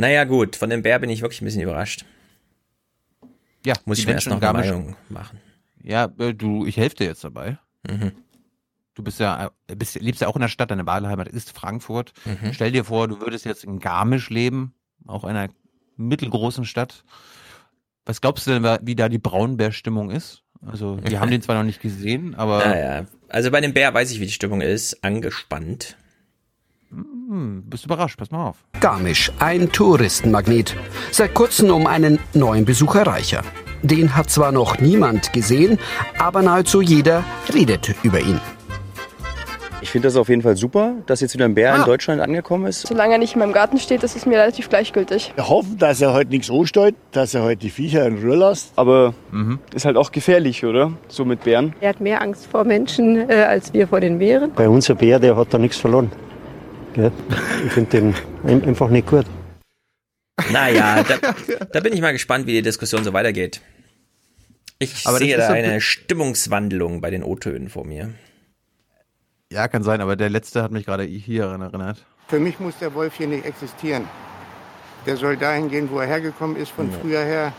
Naja, 0.00 0.24
gut, 0.24 0.56
von 0.56 0.70
dem 0.70 0.82
Bär 0.82 0.98
bin 0.98 1.10
ich 1.10 1.20
wirklich 1.22 1.42
ein 1.42 1.44
bisschen 1.44 1.60
überrascht. 1.62 2.04
Ja, 3.64 3.74
Muss 3.84 3.98
ich 3.98 4.06
mir 4.06 4.12
erst 4.14 4.26
noch 4.28 4.38
in 4.38 4.42
eine 4.44 4.58
Garmisch- 4.58 4.66
Meinung 4.70 4.96
machen. 5.10 5.38
Ja, 5.82 6.10
äh, 6.18 6.32
du, 6.34 6.64
ich 6.66 6.76
helfe 6.78 6.96
dir 6.96 7.04
jetzt 7.04 7.22
dabei. 7.24 7.58
Mhm. 7.88 8.12
Du 8.94 9.02
bist 9.02 9.20
ja, 9.20 9.50
äh, 9.66 9.76
bist, 9.76 10.00
lebst 10.00 10.20
ja 10.22 10.28
auch 10.28 10.36
in 10.36 10.40
der 10.42 10.48
Stadt, 10.48 10.70
deine 10.70 10.86
Wahlheimat 10.86 11.28
ist 11.28 11.52
Frankfurt. 11.56 12.12
Mhm. 12.24 12.52
Stell 12.52 12.72
dir 12.72 12.84
vor, 12.84 13.08
du 13.08 13.20
würdest 13.20 13.44
jetzt 13.44 13.64
in 13.64 13.78
Garmisch 13.78 14.30
leben, 14.30 14.74
auch 15.06 15.24
einer 15.24 15.48
mittelgroßen 15.96 16.64
Stadt. 16.64 17.04
Was 18.06 18.20
glaubst 18.22 18.46
du 18.46 18.58
denn, 18.58 18.78
wie 18.82 18.94
da 18.96 19.08
die 19.10 19.18
Braunbär-Stimmung 19.18 20.10
ist? 20.10 20.42
Also, 20.66 20.98
wir 21.02 21.20
haben 21.20 21.30
den 21.30 21.42
zwar 21.42 21.56
noch 21.56 21.64
nicht 21.64 21.80
gesehen, 21.82 22.34
aber 22.34 22.58
Naja, 22.66 23.06
also 23.28 23.50
bei 23.50 23.60
dem 23.60 23.74
Bär 23.74 23.92
weiß 23.92 24.10
ich, 24.10 24.20
wie 24.20 24.26
die 24.26 24.32
Stimmung 24.32 24.62
ist. 24.62 25.04
Angespannt. 25.04 25.96
Hm, 26.90 27.62
bist 27.66 27.84
überrascht, 27.84 28.18
pass 28.18 28.30
mal 28.30 28.48
auf. 28.48 28.56
Garmisch, 28.80 29.30
ein 29.38 29.70
Touristenmagnet. 29.70 30.74
Seit 31.12 31.34
kurzem 31.34 31.70
um 31.70 31.86
einen 31.86 32.18
neuen 32.34 32.64
Besucher 32.64 33.06
reicher. 33.06 33.42
Den 33.82 34.16
hat 34.16 34.28
zwar 34.28 34.52
noch 34.52 34.78
niemand 34.78 35.32
gesehen, 35.32 35.78
aber 36.18 36.42
nahezu 36.42 36.80
jeder 36.80 37.24
redet 37.54 37.94
über 38.02 38.20
ihn. 38.20 38.40
Ich 39.82 39.90
finde 39.90 40.08
das 40.08 40.16
auf 40.16 40.28
jeden 40.28 40.42
Fall 40.42 40.56
super, 40.56 40.94
dass 41.06 41.20
jetzt 41.20 41.32
wieder 41.32 41.46
ein 41.46 41.54
Bär 41.54 41.74
in 41.74 41.84
Deutschland 41.84 42.20
angekommen 42.20 42.66
ist. 42.66 42.86
Solange 42.86 43.14
er 43.14 43.18
nicht 43.18 43.32
in 43.32 43.38
meinem 43.38 43.54
Garten 43.54 43.78
steht, 43.78 44.02
ist 44.02 44.14
es 44.14 44.26
mir 44.26 44.38
relativ 44.38 44.68
gleichgültig. 44.68 45.32
Wir 45.34 45.48
hoffen, 45.48 45.78
dass 45.78 46.02
er 46.02 46.12
heute 46.12 46.30
nichts 46.30 46.50
anstellt, 46.50 46.96
dass 47.12 47.32
er 47.34 47.44
heute 47.44 47.56
die 47.56 47.70
Viecher 47.70 48.04
in 48.06 48.18
Ruhe 48.18 48.36
lässt. 48.36 48.72
Aber 48.76 49.14
ist 49.74 49.86
halt 49.86 49.96
auch 49.96 50.12
gefährlich, 50.12 50.64
oder? 50.66 50.92
So 51.08 51.24
mit 51.24 51.44
Bären. 51.44 51.74
Er 51.80 51.90
hat 51.90 52.00
mehr 52.00 52.20
Angst 52.20 52.46
vor 52.46 52.64
Menschen 52.64 53.30
äh, 53.30 53.34
als 53.48 53.72
wir 53.72 53.88
vor 53.88 54.00
den 54.00 54.18
Bären. 54.18 54.52
Bei 54.54 54.68
unser 54.68 54.96
Bär, 54.96 55.18
der 55.18 55.36
hat 55.36 55.54
da 55.54 55.58
nichts 55.58 55.78
verloren. 55.78 56.10
Gell? 56.94 57.12
Ich 57.66 57.72
finde 57.72 57.90
den 57.90 58.14
ein- 58.44 58.64
einfach 58.64 58.88
nicht 58.90 59.06
gut. 59.06 59.26
Naja, 60.50 61.02
da, 61.58 61.64
da 61.72 61.80
bin 61.80 61.92
ich 61.92 62.00
mal 62.00 62.12
gespannt, 62.12 62.46
wie 62.46 62.52
die 62.52 62.62
Diskussion 62.62 63.04
so 63.04 63.12
weitergeht. 63.12 63.60
Ich 64.78 65.06
Aber 65.06 65.18
sehe 65.18 65.36
ist 65.36 65.46
da 65.46 65.52
eine 65.52 65.80
Stimmungswandlung 65.80 67.00
bei 67.00 67.10
den 67.10 67.22
O-Tönen 67.22 67.68
vor 67.68 67.84
mir. 67.84 68.14
Ja, 69.52 69.68
kann 69.68 69.82
sein, 69.82 70.00
aber 70.00 70.16
der 70.16 70.30
letzte 70.30 70.62
hat 70.62 70.70
mich 70.72 70.86
gerade 70.86 71.02
hier 71.04 71.44
erinnert. 71.44 72.06
Für 72.28 72.40
mich 72.40 72.58
muss 72.60 72.78
der 72.78 72.94
Wolf 72.94 73.14
hier 73.16 73.26
nicht 73.26 73.44
existieren. 73.44 74.08
Der 75.06 75.16
soll 75.16 75.36
dahin 75.36 75.68
gehen, 75.68 75.90
wo 75.90 75.98
er 75.98 76.06
hergekommen 76.06 76.56
ist, 76.56 76.70
von 76.70 76.90
früher 76.92 77.24
her. 77.24 77.52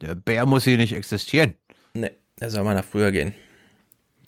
Der 0.00 0.14
Bär 0.14 0.46
muss 0.46 0.64
hier 0.64 0.76
nicht 0.76 0.94
existieren. 0.94 1.54
Nee, 1.94 2.10
der 2.40 2.50
soll 2.50 2.62
mal 2.64 2.74
nach 2.74 2.84
früher 2.84 3.10
gehen. 3.10 3.34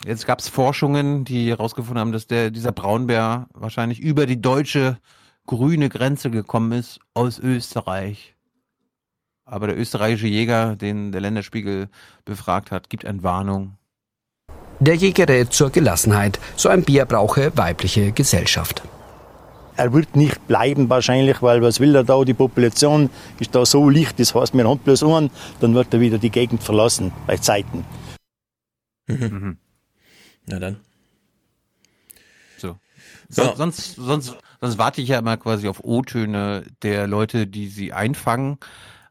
Jetzt 0.06 0.26
gab 0.26 0.38
es 0.38 0.48
Forschungen, 0.48 1.24
die 1.24 1.50
herausgefunden 1.50 2.00
haben, 2.00 2.12
dass 2.12 2.26
der, 2.26 2.50
dieser 2.50 2.72
Braunbär 2.72 3.48
wahrscheinlich 3.52 4.00
über 4.00 4.24
die 4.24 4.40
deutsche 4.40 4.98
grüne 5.46 5.88
Grenze 5.90 6.30
gekommen 6.30 6.72
ist 6.72 7.00
aus 7.12 7.38
Österreich. 7.38 8.34
Aber 9.44 9.66
der 9.66 9.78
österreichische 9.78 10.28
Jäger, 10.28 10.76
den 10.76 11.12
der 11.12 11.20
Länderspiegel 11.20 11.88
befragt 12.24 12.70
hat, 12.70 12.88
gibt 12.88 13.04
eine 13.04 13.22
Warnung. 13.22 13.76
Der 14.78 14.94
Jäger 14.94 15.28
rät 15.28 15.52
zur 15.52 15.70
Gelassenheit. 15.70 16.40
So 16.56 16.70
ein 16.70 16.84
Bier 16.84 17.04
brauche 17.04 17.54
weibliche 17.56 18.12
Gesellschaft. 18.12 18.82
Er 19.76 19.92
wird 19.92 20.16
nicht 20.16 20.46
bleiben 20.46 20.88
wahrscheinlich, 20.88 21.42
weil 21.42 21.60
was 21.62 21.80
will 21.80 21.94
er 21.94 22.04
da? 22.04 22.24
Die 22.24 22.34
Population 22.34 23.10
ist 23.38 23.54
da 23.54 23.66
so 23.66 23.88
licht, 23.90 24.18
das 24.18 24.34
heißt, 24.34 24.54
wir 24.54 24.66
haben 24.66 24.78
bloß 24.78 25.02
einen, 25.02 25.30
dann 25.60 25.74
wird 25.74 25.92
er 25.92 26.00
wieder 26.00 26.18
die 26.18 26.30
Gegend 26.30 26.62
verlassen, 26.62 27.12
bei 27.26 27.36
Zeiten. 27.36 27.84
Mhm. 29.06 29.58
Na 30.50 30.58
dann. 30.58 30.76
So. 32.58 32.76
So. 33.28 33.44
So. 33.44 33.54
Sonst, 33.56 33.94
sonst, 33.96 34.36
sonst 34.60 34.78
warte 34.78 35.00
ich 35.00 35.08
ja 35.08 35.18
immer 35.18 35.36
quasi 35.36 35.68
auf 35.68 35.82
O-Töne 35.84 36.64
der 36.82 37.06
Leute, 37.06 37.46
die 37.46 37.68
sie 37.68 37.92
einfangen. 37.92 38.58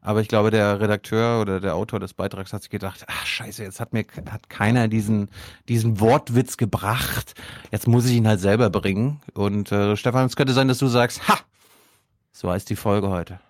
Aber 0.02 0.22
ich 0.22 0.28
glaube, 0.28 0.50
der 0.50 0.80
Redakteur 0.80 1.42
oder 1.42 1.60
der 1.60 1.74
Autor 1.74 2.00
des 2.00 2.14
Beitrags 2.14 2.54
hat 2.54 2.62
sich 2.62 2.70
gedacht, 2.70 3.04
ach 3.06 3.26
scheiße, 3.26 3.62
jetzt 3.62 3.80
hat 3.80 3.92
mir 3.92 4.06
hat 4.30 4.48
keiner 4.48 4.88
diesen, 4.88 5.28
diesen 5.68 6.00
Wortwitz 6.00 6.56
gebracht. 6.56 7.34
Jetzt 7.70 7.86
muss 7.86 8.06
ich 8.06 8.12
ihn 8.12 8.26
halt 8.26 8.40
selber 8.40 8.70
bringen. 8.70 9.20
Und 9.34 9.70
äh, 9.72 9.96
Stefan, 9.96 10.26
es 10.26 10.36
könnte 10.36 10.54
sein, 10.54 10.68
dass 10.68 10.78
du 10.78 10.86
sagst, 10.86 11.28
ha, 11.28 11.38
so 12.32 12.50
heißt 12.50 12.70
die 12.70 12.76
Folge 12.76 13.08
heute. 13.08 13.40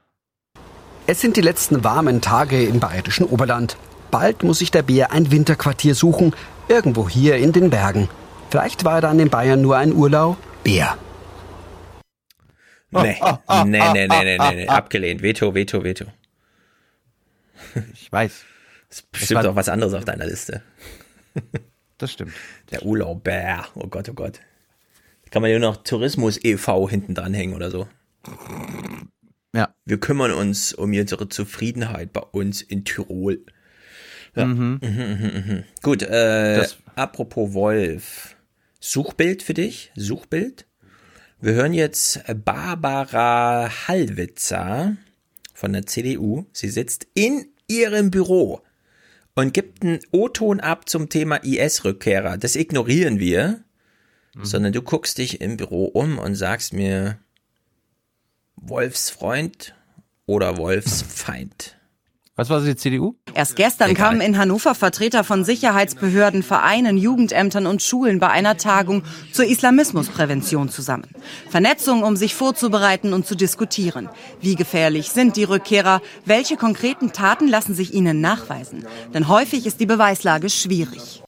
Es 1.06 1.20
sind 1.20 1.36
die 1.36 1.40
letzten 1.40 1.84
warmen 1.84 2.20
Tage 2.20 2.64
im 2.64 2.80
bayerischen 2.80 3.26
Oberland. 3.26 3.76
Bald 4.10 4.42
muss 4.42 4.58
sich 4.58 4.72
der 4.72 4.82
Bär 4.82 5.12
ein 5.12 5.30
Winterquartier 5.30 5.94
suchen, 5.94 6.34
irgendwo 6.70 7.08
hier 7.08 7.36
in 7.36 7.52
den 7.52 7.68
Bergen. 7.68 8.08
Vielleicht 8.48 8.84
war 8.84 8.96
er 8.96 9.00
dann 9.00 9.18
in 9.18 9.28
Bayern 9.28 9.60
nur 9.60 9.76
ein 9.76 9.92
Urlaub. 9.92 10.38
Bär. 10.62 10.96
Nee, 12.92 13.20
nee, 13.64 13.64
nee, 13.64 13.92
nee, 13.92 14.06
nee, 14.08 14.38
nee, 14.38 14.54
nee. 14.54 14.68
abgelehnt. 14.68 15.22
Veto, 15.22 15.54
Veto, 15.54 15.84
Veto. 15.84 16.06
Ich 17.92 18.10
weiß. 18.10 18.44
ist 18.88 19.12
bestimmt 19.12 19.46
auch 19.46 19.54
was 19.54 19.68
anderes 19.68 19.94
auf 19.94 20.04
deiner 20.04 20.26
Liste. 20.26 20.62
Das 21.98 22.12
stimmt. 22.12 22.32
Der 22.70 22.84
Urlaubbär. 22.84 23.66
Oh 23.74 23.86
Gott, 23.86 24.08
oh 24.08 24.14
Gott. 24.14 24.40
Da 25.24 25.30
kann 25.30 25.42
man 25.42 25.50
ja 25.50 25.58
nur 25.58 25.68
noch 25.68 25.82
Tourismus 25.84 26.42
e.V. 26.42 26.88
hinten 26.88 27.14
dranhängen 27.14 27.54
oder 27.54 27.70
so. 27.70 27.86
Ja. 29.54 29.74
Wir 29.84 30.00
kümmern 30.00 30.32
uns 30.32 30.72
um 30.72 30.92
unsere 30.92 31.28
Zufriedenheit 31.28 32.12
bei 32.12 32.22
uns 32.22 32.62
in 32.62 32.84
Tirol. 32.84 33.44
Ja. 34.34 34.44
Mhm. 34.46 34.78
Mhm, 34.82 34.88
mhm, 34.88 35.44
mhm. 35.46 35.64
Gut, 35.82 36.02
äh, 36.02 36.56
Das- 36.56 36.78
apropos 36.94 37.52
Wolf. 37.52 38.36
Suchbild 38.80 39.42
für 39.42 39.54
dich? 39.54 39.90
Suchbild? 39.96 40.66
Wir 41.40 41.54
hören 41.54 41.72
jetzt 41.74 42.20
Barbara 42.44 43.70
Hallwitzer 43.88 44.96
von 45.54 45.72
der 45.72 45.86
CDU. 45.86 46.46
Sie 46.52 46.68
sitzt 46.68 47.06
in 47.14 47.46
ihrem 47.66 48.10
Büro 48.10 48.60
und 49.34 49.54
gibt 49.54 49.82
einen 49.82 50.00
O-Ton 50.12 50.60
ab 50.60 50.88
zum 50.88 51.08
Thema 51.08 51.36
IS-Rückkehrer. 51.36 52.36
Das 52.36 52.56
ignorieren 52.56 53.18
wir, 53.18 53.62
sondern 54.42 54.72
du 54.72 54.82
guckst 54.82 55.18
dich 55.18 55.40
im 55.40 55.56
Büro 55.56 55.86
um 55.86 56.18
und 56.18 56.34
sagst 56.36 56.72
mir 56.72 57.18
Wolfsfreund 58.56 59.74
oder 60.26 60.56
Wolfsfeind. 60.56 61.76
Was 62.40 62.48
war 62.48 62.56
das, 62.56 62.64
die 62.68 62.74
CDU? 62.76 63.16
Erst 63.34 63.54
gestern 63.54 63.90
Egal. 63.90 64.02
kamen 64.12 64.20
in 64.22 64.38
Hannover 64.38 64.74
Vertreter 64.74 65.24
von 65.24 65.44
Sicherheitsbehörden, 65.44 66.42
Vereinen, 66.42 66.96
Jugendämtern 66.96 67.66
und 67.66 67.82
Schulen 67.82 68.18
bei 68.18 68.30
einer 68.30 68.56
Tagung 68.56 69.02
zur 69.30 69.44
Islamismusprävention 69.44 70.70
zusammen. 70.70 71.04
Vernetzung, 71.50 72.02
um 72.02 72.16
sich 72.16 72.34
vorzubereiten 72.34 73.12
und 73.12 73.26
zu 73.26 73.34
diskutieren. 73.34 74.08
Wie 74.40 74.54
gefährlich 74.54 75.10
sind 75.10 75.36
die 75.36 75.44
Rückkehrer? 75.44 76.00
Welche 76.24 76.56
konkreten 76.56 77.12
Taten 77.12 77.46
lassen 77.46 77.74
sich 77.74 77.92
ihnen 77.92 78.22
nachweisen? 78.22 78.86
Denn 79.12 79.28
häufig 79.28 79.66
ist 79.66 79.78
die 79.78 79.84
Beweislage 79.84 80.48
schwierig. 80.48 81.22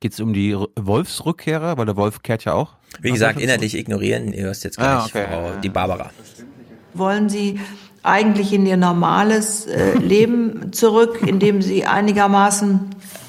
Geht 0.00 0.12
es 0.12 0.20
um 0.20 0.34
die 0.34 0.54
Wolfsrückkehrer? 0.78 1.78
Weil 1.78 1.86
der 1.86 1.96
Wolf 1.96 2.22
kehrt 2.22 2.44
ja 2.44 2.52
auch. 2.52 2.76
Wie 3.00 3.12
gesagt, 3.12 3.40
inhaltlich 3.40 3.74
ignorieren. 3.74 4.34
Ihr 4.34 4.42
hörst 4.44 4.62
jetzt 4.64 4.76
gleich 4.76 4.88
Ah, 4.88 5.04
okay. 5.06 5.26
Frau, 5.26 5.52
die 5.62 5.70
Barbara. 5.70 6.10
Wollen 6.92 7.30
Sie 7.30 7.58
eigentlich 8.02 8.52
in 8.52 8.66
Ihr 8.66 8.76
normales 8.76 9.66
äh, 9.66 9.92
Leben 9.98 10.72
zurück, 10.72 11.20
in 11.26 11.38
dem 11.38 11.62
Sie 11.62 11.86
einigermaßen 11.86 12.80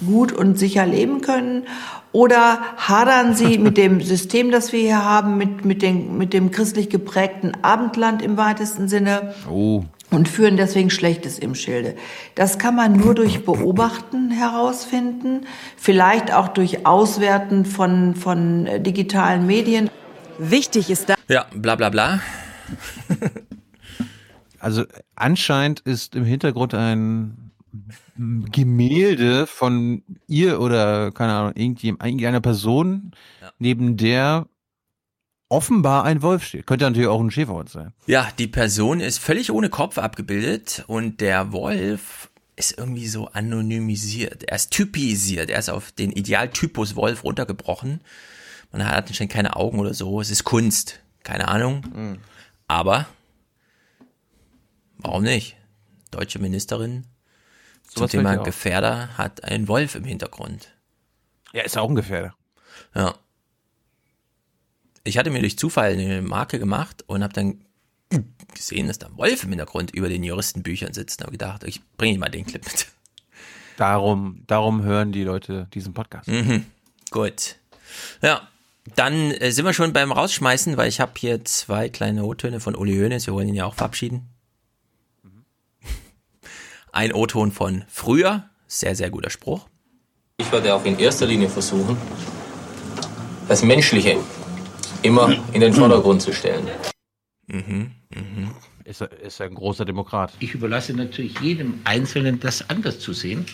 gut 0.05 0.31
und 0.31 0.57
sicher 0.57 0.85
leben 0.85 1.21
können? 1.21 1.63
Oder 2.11 2.59
hadern 2.77 3.35
Sie 3.35 3.57
mit 3.57 3.77
dem 3.77 4.01
System, 4.01 4.51
das 4.51 4.71
wir 4.71 4.79
hier 4.79 5.03
haben, 5.03 5.37
mit, 5.37 5.65
mit, 5.65 5.81
den, 5.81 6.17
mit 6.17 6.33
dem 6.33 6.51
christlich 6.51 6.89
geprägten 6.89 7.51
Abendland 7.61 8.21
im 8.21 8.37
weitesten 8.37 8.87
Sinne? 8.87 9.33
Oh. 9.49 9.83
und 10.11 10.27
führen 10.27 10.57
deswegen 10.57 10.89
Schlechtes 10.89 11.37
im 11.37 11.53
Schilde. 11.53 11.95
Das 12.33 12.57
kann 12.57 12.75
man 12.75 12.93
nur 12.93 13.13
durch 13.13 13.45
Beobachten 13.45 14.31
herausfinden, 14.31 15.41
vielleicht 15.77 16.33
auch 16.33 16.47
durch 16.47 16.87
Auswerten 16.87 17.63
von, 17.65 18.15
von 18.15 18.65
äh, 18.65 18.81
digitalen 18.81 19.45
Medien. 19.45 19.89
Wichtig 20.39 20.89
ist 20.89 21.09
da. 21.09 21.15
Ja, 21.27 21.45
bla 21.53 21.75
bla 21.75 21.89
bla. 21.89 22.21
Also 24.59 24.85
anscheinend 25.15 25.79
ist 25.81 26.15
im 26.15 26.25
Hintergrund 26.25 26.73
ein 26.73 27.51
Gemälde 28.51 29.47
von 29.47 30.03
ihr 30.27 30.59
oder 30.59 31.11
keine 31.11 31.33
Ahnung, 31.33 31.53
irgendeiner 31.55 32.41
Person, 32.41 33.11
neben 33.59 33.95
der 33.97 34.47
offenbar 35.47 36.03
ein 36.03 36.21
Wolf 36.21 36.43
steht. 36.43 36.67
Könnte 36.67 36.85
natürlich 36.85 37.07
auch 37.07 37.21
ein 37.21 37.31
Schäferhund 37.31 37.69
sein. 37.69 37.93
Ja, 38.05 38.29
die 38.37 38.47
Person 38.47 38.99
ist 38.99 39.19
völlig 39.19 39.51
ohne 39.51 39.69
Kopf 39.69 39.97
abgebildet 39.97 40.83
und 40.87 41.21
der 41.21 41.51
Wolf 41.51 42.29
ist 42.55 42.77
irgendwie 42.77 43.07
so 43.07 43.27
anonymisiert. 43.27 44.43
Er 44.43 44.57
ist 44.57 44.71
typisiert. 44.71 45.49
Er 45.49 45.59
ist 45.59 45.69
auf 45.69 45.91
den 45.91 46.11
Idealtypus 46.11 46.95
Wolf 46.95 47.23
runtergebrochen. 47.23 48.01
Man 48.71 48.85
hat 48.85 49.07
anscheinend 49.07 49.31
keine 49.31 49.55
Augen 49.55 49.79
oder 49.79 49.93
so. 49.93 50.19
Es 50.19 50.29
ist 50.29 50.43
Kunst. 50.43 50.99
Keine 51.23 51.47
Ahnung. 51.47 52.19
Aber 52.67 53.07
warum 54.99 55.23
nicht? 55.23 55.57
Deutsche 56.11 56.39
Ministerin 56.39 57.05
zum 57.87 58.01
Sowas 58.01 58.11
Thema. 58.11 58.35
Gefährder 58.37 59.17
hat 59.17 59.43
einen 59.43 59.67
Wolf 59.67 59.95
im 59.95 60.03
Hintergrund. 60.03 60.69
Ja, 61.53 61.63
ist 61.63 61.77
auch 61.77 61.89
ein 61.89 61.95
Gefährder. 61.95 62.35
Ja. 62.93 63.15
Ich 65.03 65.17
hatte 65.17 65.31
mir 65.31 65.39
durch 65.39 65.57
Zufall 65.57 65.93
eine 65.93 66.21
Marke 66.21 66.59
gemacht 66.59 67.03
und 67.07 67.23
habe 67.23 67.33
dann 67.33 67.65
gesehen, 68.53 68.87
dass 68.87 68.99
da 68.99 69.07
ein 69.07 69.17
Wolf 69.17 69.43
im 69.43 69.49
Hintergrund 69.49 69.91
über 69.91 70.09
den 70.09 70.23
Juristenbüchern 70.23 70.93
sitzt. 70.93 71.21
Und 71.21 71.25
habe 71.25 71.31
gedacht, 71.31 71.63
ich 71.63 71.81
bringe 71.97 72.19
mal 72.19 72.29
den 72.29 72.45
Clip 72.45 72.63
mit. 72.63 72.87
Darum, 73.77 74.43
darum 74.45 74.83
hören 74.83 75.11
die 75.11 75.23
Leute 75.23 75.67
diesen 75.73 75.93
Podcast. 75.93 76.27
Mhm. 76.27 76.65
Gut. 77.11 77.55
Ja, 78.21 78.47
dann 78.95 79.31
äh, 79.31 79.51
sind 79.51 79.65
wir 79.65 79.73
schon 79.73 79.93
beim 79.93 80.11
Rausschmeißen, 80.11 80.77
weil 80.77 80.89
ich 80.89 80.99
habe 80.99 81.13
hier 81.17 81.43
zwei 81.45 81.89
kleine 81.89 82.25
O-Töne 82.25 82.59
von 82.59 82.75
Uli 82.75 82.97
Hoeneß. 82.97 83.25
Wir 83.27 83.33
wollen 83.33 83.47
ihn 83.47 83.55
ja 83.55 83.65
auch 83.65 83.75
verabschieden. 83.75 84.27
Ein 86.91 87.13
O-Ton 87.13 87.51
von 87.51 87.83
früher. 87.87 88.49
Sehr, 88.67 88.95
sehr 88.95 89.09
guter 89.09 89.29
Spruch. 89.29 89.67
Ich 90.37 90.51
werde 90.51 90.73
auch 90.73 90.85
in 90.85 90.97
erster 90.99 91.25
Linie 91.25 91.49
versuchen, 91.49 91.97
das 93.47 93.63
Menschliche 93.63 94.17
immer 95.01 95.35
in 95.53 95.61
den 95.61 95.73
Vordergrund 95.73 96.21
zu 96.21 96.31
stellen. 96.33 96.67
Mhm, 97.47 97.91
mhm. 98.13 98.51
Ist, 98.85 99.01
er- 99.01 99.11
ist 99.21 99.39
er 99.39 99.47
ein 99.47 99.55
großer 99.55 99.85
Demokrat. 99.85 100.33
Ich 100.39 100.53
überlasse 100.53 100.93
natürlich 100.93 101.39
jedem 101.39 101.81
Einzelnen, 101.83 102.39
das 102.39 102.69
anders 102.69 102.99
zu 102.99 103.13
sehen, 103.13 103.45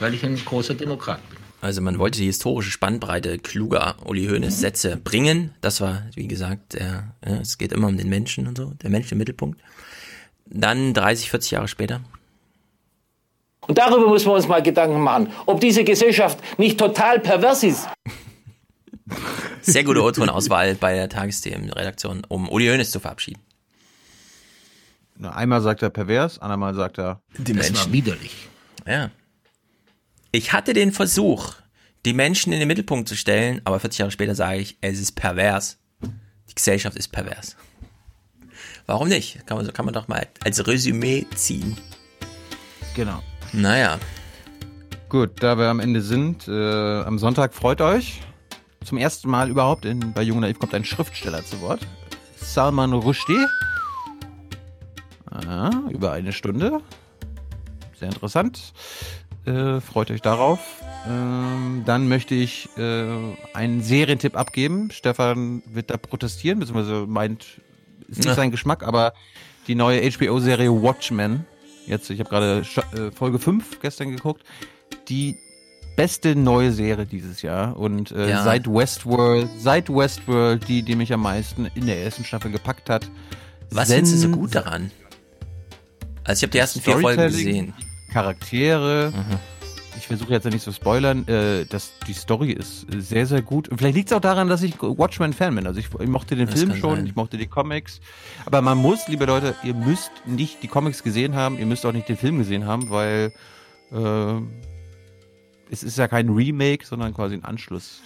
weil 0.00 0.14
ich 0.14 0.24
ein 0.24 0.36
großer 0.36 0.74
Demokrat 0.74 1.20
bin. 1.30 1.38
Also 1.62 1.82
man 1.82 1.98
wollte 1.98 2.18
die 2.20 2.26
historische 2.26 2.70
Spannbreite 2.70 3.38
kluger 3.38 3.96
Uli 4.06 4.26
Hoeneß 4.28 4.60
Sätze 4.60 4.96
bringen. 4.96 5.50
Das 5.60 5.80
war, 5.82 6.04
wie 6.14 6.26
gesagt, 6.26 6.72
der, 6.72 7.12
ja, 7.26 7.36
es 7.40 7.58
geht 7.58 7.72
immer 7.72 7.88
um 7.88 7.98
den 7.98 8.08
Menschen 8.08 8.46
und 8.46 8.56
so, 8.56 8.72
der 8.82 8.88
Mensch 8.88 9.12
im 9.12 9.18
Mittelpunkt. 9.18 9.60
Dann 10.46 10.94
30, 10.94 11.28
40 11.30 11.50
Jahre 11.52 11.68
später. 11.68 12.00
Und 13.70 13.78
darüber 13.78 14.10
müssen 14.10 14.26
wir 14.26 14.32
uns 14.32 14.48
mal 14.48 14.60
Gedanken 14.64 15.00
machen, 15.00 15.32
ob 15.46 15.60
diese 15.60 15.84
Gesellschaft 15.84 16.40
nicht 16.58 16.76
total 16.76 17.20
pervers 17.20 17.62
ist. 17.62 17.86
Sehr 19.62 19.84
gute 19.84 20.02
O-Ton-Auswahl 20.02 20.74
bei 20.74 20.94
der 20.94 21.08
Tagesthemen-Redaktion, 21.08 22.22
um 22.26 22.48
Uli 22.48 22.66
Hoeneß 22.66 22.90
zu 22.90 22.98
verabschieden. 22.98 23.40
Na, 25.16 25.30
Einmal 25.36 25.60
sagt 25.60 25.82
er 25.82 25.90
pervers, 25.90 26.40
andermal 26.40 26.74
sagt 26.74 26.98
er 26.98 27.22
Die 27.38 27.54
Menschen. 27.54 27.92
widerlich. 27.92 28.48
Ja. 28.88 29.12
Ich 30.32 30.52
hatte 30.52 30.72
den 30.72 30.90
Versuch, 30.90 31.54
die 32.04 32.12
Menschen 32.12 32.52
in 32.52 32.58
den 32.58 32.66
Mittelpunkt 32.66 33.08
zu 33.08 33.14
stellen, 33.14 33.60
aber 33.62 33.78
40 33.78 33.98
Jahre 34.00 34.10
später 34.10 34.34
sage 34.34 34.58
ich, 34.58 34.78
es 34.80 34.98
ist 34.98 35.12
pervers. 35.12 35.78
Die 36.02 36.56
Gesellschaft 36.56 36.96
ist 36.96 37.12
pervers. 37.12 37.54
Warum 38.86 39.06
nicht? 39.06 39.46
Kann 39.46 39.58
man, 39.58 39.72
kann 39.72 39.84
man 39.84 39.94
doch 39.94 40.08
mal 40.08 40.26
als 40.44 40.66
Resümee 40.66 41.24
ziehen. 41.36 41.76
Genau. 42.96 43.22
Naja. 43.52 43.98
Gut, 45.08 45.42
da 45.42 45.58
wir 45.58 45.66
am 45.68 45.80
Ende 45.80 46.02
sind, 46.02 46.46
äh, 46.46 47.02
am 47.02 47.18
Sonntag 47.18 47.52
freut 47.54 47.80
euch. 47.80 48.20
Zum 48.84 48.96
ersten 48.96 49.28
Mal 49.28 49.50
überhaupt 49.50 49.84
in, 49.84 50.12
bei 50.12 50.22
Jung 50.22 50.40
Naiv 50.40 50.58
kommt 50.58 50.74
ein 50.74 50.84
Schriftsteller 50.84 51.44
zu 51.44 51.60
Wort. 51.60 51.80
Salman 52.36 52.92
Rushdie. 52.92 53.44
Ah, 55.30 55.70
über 55.90 56.12
eine 56.12 56.32
Stunde. 56.32 56.80
Sehr 57.98 58.08
interessant. 58.08 58.72
Äh, 59.46 59.80
freut 59.80 60.10
euch 60.10 60.22
darauf. 60.22 60.60
Ähm, 61.08 61.82
dann 61.86 62.08
möchte 62.08 62.34
ich 62.34 62.68
äh, 62.76 63.06
einen 63.52 63.82
Serientipp 63.82 64.36
abgeben. 64.36 64.90
Stefan 64.92 65.62
wird 65.66 65.90
da 65.90 65.96
protestieren, 65.96 66.60
beziehungsweise 66.60 67.06
meint, 67.06 67.60
ist 68.08 68.18
nicht 68.18 68.26
Ja. 68.26 68.34
sein 68.34 68.50
Geschmack, 68.50 68.82
aber 68.82 69.12
die 69.66 69.74
neue 69.74 70.00
HBO-Serie 70.10 70.70
Watchmen, 70.82 71.46
jetzt, 71.90 72.08
ich 72.10 72.20
habe 72.20 72.30
gerade 72.30 72.62
äh, 72.94 73.10
Folge 73.12 73.38
5 73.38 73.80
gestern 73.80 74.10
geguckt, 74.10 74.42
die 75.08 75.36
beste 75.96 76.34
neue 76.34 76.72
Serie 76.72 77.04
dieses 77.04 77.42
Jahr 77.42 77.76
und 77.76 78.10
äh, 78.12 78.30
Ja. 78.30 78.42
seit 78.44 78.66
Westworld, 78.66 79.48
seit 79.58 79.88
Westworld, 79.90 80.66
die, 80.68 80.82
die 80.82 80.94
mich 80.96 81.12
am 81.12 81.20
meisten 81.22 81.66
in 81.74 81.86
der 81.86 82.02
ersten 82.02 82.24
Staffel 82.24 82.50
gepackt 82.50 82.88
hat. 82.88 83.10
Was 83.70 83.92
findest 83.92 84.14
du 84.14 84.18
so 84.18 84.28
gut 84.30 84.54
daran? 84.54 84.90
Also 86.24 86.40
ich 86.40 86.42
habe 86.44 86.52
die 86.52 86.58
ersten 86.58 86.80
vier 86.80 86.98
Folgen 86.98 87.22
gesehen. 87.22 87.74
Charaktere. 88.12 89.12
Ich 89.96 90.06
versuche 90.06 90.32
jetzt 90.32 90.44
ja 90.44 90.50
nicht 90.50 90.62
zu 90.62 90.72
spoilern. 90.72 91.26
Äh, 91.28 91.66
das, 91.66 91.92
die 92.06 92.12
Story 92.12 92.52
ist 92.52 92.86
sehr, 92.90 93.26
sehr 93.26 93.42
gut. 93.42 93.68
Und 93.68 93.78
vielleicht 93.78 93.96
liegt 93.96 94.10
es 94.10 94.16
auch 94.16 94.20
daran, 94.20 94.48
dass 94.48 94.62
ich 94.62 94.80
Watchmen-Fan 94.80 95.54
bin. 95.54 95.66
Also 95.66 95.80
ich, 95.80 95.88
ich 95.98 96.08
mochte 96.08 96.36
den 96.36 96.46
Das 96.46 96.58
Film 96.58 96.74
schon, 96.74 96.96
sein. 96.96 97.06
ich 97.06 97.14
mochte 97.16 97.36
die 97.36 97.46
Comics. 97.46 98.00
Aber 98.46 98.62
man 98.62 98.78
muss, 98.78 99.08
liebe 99.08 99.24
Leute, 99.26 99.54
ihr 99.62 99.74
müsst 99.74 100.10
nicht 100.26 100.62
die 100.62 100.68
Comics 100.68 101.02
gesehen 101.02 101.34
haben, 101.34 101.58
ihr 101.58 101.66
müsst 101.66 101.84
auch 101.84 101.92
nicht 101.92 102.08
den 102.08 102.16
Film 102.16 102.38
gesehen 102.38 102.66
haben, 102.66 102.90
weil 102.90 103.32
äh, 103.92 104.40
es 105.70 105.82
ist 105.82 105.98
ja 105.98 106.08
kein 106.08 106.28
Remake, 106.30 106.84
sondern 106.86 107.14
quasi 107.14 107.34
ein 107.34 107.44
Anschluss 107.44 108.00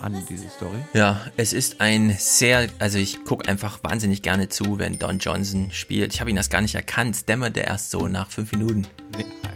an 0.00 0.16
diese 0.28 0.48
Story. 0.48 0.78
Ja, 0.94 1.20
es 1.36 1.52
ist 1.52 1.80
ein 1.80 2.14
sehr, 2.18 2.68
also 2.78 2.98
ich 2.98 3.24
gucke 3.24 3.48
einfach 3.48 3.78
wahnsinnig 3.82 4.22
gerne 4.22 4.48
zu, 4.48 4.78
wenn 4.78 4.98
Don 4.98 5.18
Johnson 5.18 5.70
spielt. 5.70 6.12
Ich 6.12 6.20
habe 6.20 6.30
ihn 6.30 6.36
erst 6.36 6.50
gar 6.50 6.60
nicht 6.60 6.74
erkannt, 6.74 7.28
dämmerte 7.28 7.60
erst 7.60 7.90
so 7.90 8.08
nach 8.08 8.28
fünf 8.30 8.52
Minuten. 8.52 8.86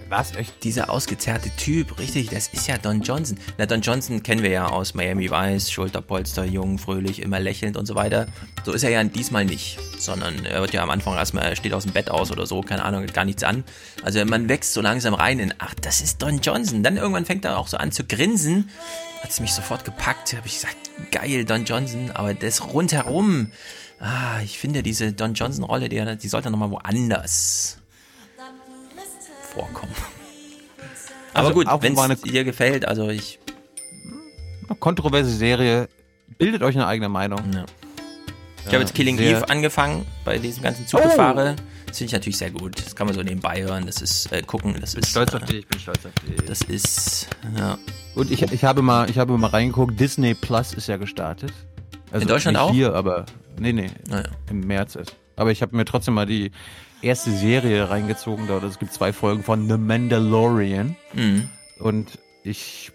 Was, 0.09 0.36
echt? 0.36 0.62
Dieser 0.62 0.89
ausgezerrte 0.89 1.51
Typ, 1.57 1.99
richtig, 1.99 2.28
das 2.28 2.47
ist 2.49 2.68
ja 2.68 2.78
Don 2.78 3.01
Johnson. 3.01 3.39
Na, 3.59 3.67
Don 3.67 3.81
Johnson 3.81 4.23
kennen 4.23 4.44
wir 4.44 4.51
ja 4.51 4.68
aus 4.68 4.94
Miami 4.94 5.28
Vice, 5.28 5.68
Schulterpolster, 5.68 6.44
jung, 6.44 6.78
fröhlich, 6.78 7.20
immer 7.20 7.41
lächelnd 7.41 7.76
und 7.76 7.86
so 7.86 7.97
weiter. 7.97 8.28
So 8.65 8.73
ist 8.73 8.85
er 8.85 8.91
ja 8.91 9.02
diesmal 9.02 9.44
nicht, 9.44 9.78
sondern 9.99 10.44
er 10.44 10.60
wird 10.60 10.73
ja 10.73 10.85
am 10.85 10.91
Anfang 10.91 11.17
erstmal, 11.17 11.47
er 11.47 11.57
steht 11.57 11.73
aus 11.73 11.83
dem 11.83 11.93
Bett 11.93 12.09
aus 12.09 12.31
oder 12.31 12.47
so, 12.47 12.60
keine 12.60 12.85
Ahnung, 12.85 13.05
gar 13.07 13.25
nichts 13.25 13.43
an. 13.43 13.65
Also 14.05 14.25
man 14.25 14.49
wächst 14.49 14.75
so 14.75 14.81
langsam 14.81 15.12
rein 15.12 15.41
in, 15.41 15.52
ach, 15.59 15.75
das 15.75 16.01
ist 16.01 16.23
Don 16.23 16.39
Johnson. 16.39 16.85
Dann 16.85 16.97
irgendwann 16.97 17.26
fängt 17.26 17.44
er 17.44 17.59
auch 17.59 17.67
so 17.67 17.76
an 17.76 17.91
zu 17.91 18.05
grinsen. 18.05 18.70
Hat 19.23 19.31
es 19.31 19.41
mich 19.41 19.52
sofort 19.55 19.85
gepackt, 19.85 20.35
habe 20.35 20.47
ich 20.47 20.55
gesagt, 20.55 20.76
geil, 21.10 21.44
Don 21.44 21.65
Johnson, 21.65 22.12
aber 22.12 22.33
das 22.33 22.73
rundherum, 22.73 23.51
ah, 23.99 24.41
ich 24.44 24.59
finde 24.59 24.85
diese 24.85 25.12
Don 25.12 25.35
Johnson-Rolle, 25.35 25.89
die, 25.89 26.17
die 26.17 26.28
sollte 26.28 26.51
nochmal 26.51 26.70
woanders 26.70 27.78
vorkommen. 29.57 29.93
Aber 31.35 31.49
Also, 31.49 31.55
gut, 31.55 31.67
auch 31.67 31.83
wenn 31.83 31.94
es 32.10 32.20
dir 32.23 32.44
gefällt, 32.44 32.86
also 32.86 33.09
ich. 33.09 33.39
Kontroverse 34.81 35.31
Serie. 35.31 35.89
Bildet 36.39 36.62
euch 36.62 36.75
eine 36.75 36.86
eigene 36.86 37.09
Meinung. 37.09 37.41
Ich 38.67 38.67
habe 38.73 38.78
jetzt 38.81 38.94
Killing 38.94 39.17
sehr- 39.17 39.39
Eve 39.39 39.49
angefangen 39.49 40.05
bei 40.25 40.39
diesem 40.39 40.62
ganzen 40.62 40.86
Zuggefahre. 40.86 41.55
Das 41.86 41.99
finde 41.99 42.07
ich 42.09 42.12
natürlich 42.12 42.36
sehr 42.36 42.51
gut. 42.51 42.78
Das 42.85 42.97
kann 42.97 43.07
man 43.07 43.15
so 43.15 43.23
nebenbei 43.23 43.62
hören. 43.62 43.86
Das 43.86 44.02
ist 44.02 44.31
äh, 44.33 44.43
gucken. 44.43 44.76
Das 44.81 44.94
ist 44.94 45.09
stolz 45.09 45.35
auf 45.35 45.44
dich, 45.44 45.59
ich 45.60 45.68
bin 45.68 45.78
stolz 45.81 46.01
auf 46.05 46.12
dich. 46.26 46.44
Das 46.44 46.62
ist 46.62 47.28
ja. 47.57 47.78
Und 48.17 48.31
ich, 48.31 48.43
ich 48.43 48.65
habe 48.65 48.83
mal, 48.83 49.09
ich 49.09 49.18
habe 49.18 49.39
mal 49.39 49.49
reingeguckt, 49.49 49.99
Disney 49.99 50.35
Plus 50.35 50.75
ist 50.75 50.89
ja 50.89 50.97
gestartet. 50.97 51.52
Also 52.10 52.23
In 52.23 52.28
Deutschland 52.28 52.57
nicht 52.57 52.62
auch? 52.65 52.73
Hier, 52.73 52.93
aber 52.94 53.25
nee, 53.59 53.73
nee, 53.73 53.91
Naja. 54.09 54.25
im 54.51 54.60
März 54.60 54.97
ist. 54.97 55.15
Aber 55.36 55.50
ich 55.52 55.62
habe 55.62 55.76
mir 55.76 55.84
trotzdem 55.84 56.15
mal 56.15 56.26
die 56.26 56.50
erste 57.02 57.31
Serie 57.31 57.89
reingezogen. 57.90 58.47
Dort 58.48 58.65
es 58.65 58.78
gibt 58.78 58.92
zwei 58.92 59.12
Folgen 59.12 59.42
von 59.42 59.68
The 59.68 59.76
Mandalorian. 59.76 60.97
Mhm. 61.15 61.48
Und 61.78 62.18
ich, 62.42 62.90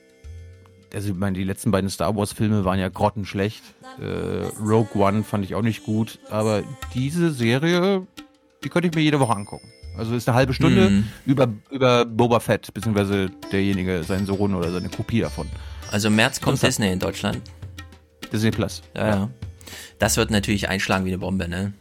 also 0.93 1.09
ich 1.09 1.15
meine, 1.15 1.37
die 1.37 1.43
letzten 1.43 1.71
beiden 1.71 1.89
Star 1.89 2.15
Wars 2.15 2.33
Filme 2.33 2.65
waren 2.65 2.79
ja 2.79 2.89
grottenschlecht. 2.89 3.61
Äh, 4.01 4.47
Rogue 4.59 4.89
One 5.01 5.23
fand 5.23 5.45
ich 5.45 5.55
auch 5.55 5.61
nicht 5.61 5.83
gut. 5.83 6.19
Aber 6.29 6.63
diese 6.95 7.31
Serie, 7.31 8.07
die 8.63 8.69
könnte 8.69 8.87
ich 8.87 8.95
mir 8.95 9.01
jede 9.01 9.19
Woche 9.19 9.35
angucken. 9.35 9.67
Also 9.97 10.15
ist 10.15 10.27
eine 10.27 10.35
halbe 10.37 10.53
Stunde 10.53 10.89
Mhm. 10.89 11.07
über, 11.25 11.47
über 11.69 12.05
Boba 12.05 12.39
Fett, 12.39 12.73
beziehungsweise 12.73 13.29
derjenige, 13.51 14.03
sein 14.03 14.25
Sohn 14.25 14.55
oder 14.55 14.71
seine 14.71 14.87
Kopie 14.89 15.19
davon. 15.19 15.47
Also 15.91 16.07
im 16.07 16.15
März 16.15 16.39
kommt. 16.39 16.63
Disney 16.63 16.91
in 16.91 16.99
Deutschland. 16.99 17.41
Disney 18.31 18.51
Plus. 18.51 18.81
Ja, 18.95 19.07
ja. 19.07 19.29
Das 19.99 20.15
wird 20.15 20.31
natürlich 20.31 20.69
einschlagen 20.69 21.03
wie 21.05 21.09
eine 21.09 21.17
Bombe, 21.17 21.47
ne? 21.49 21.73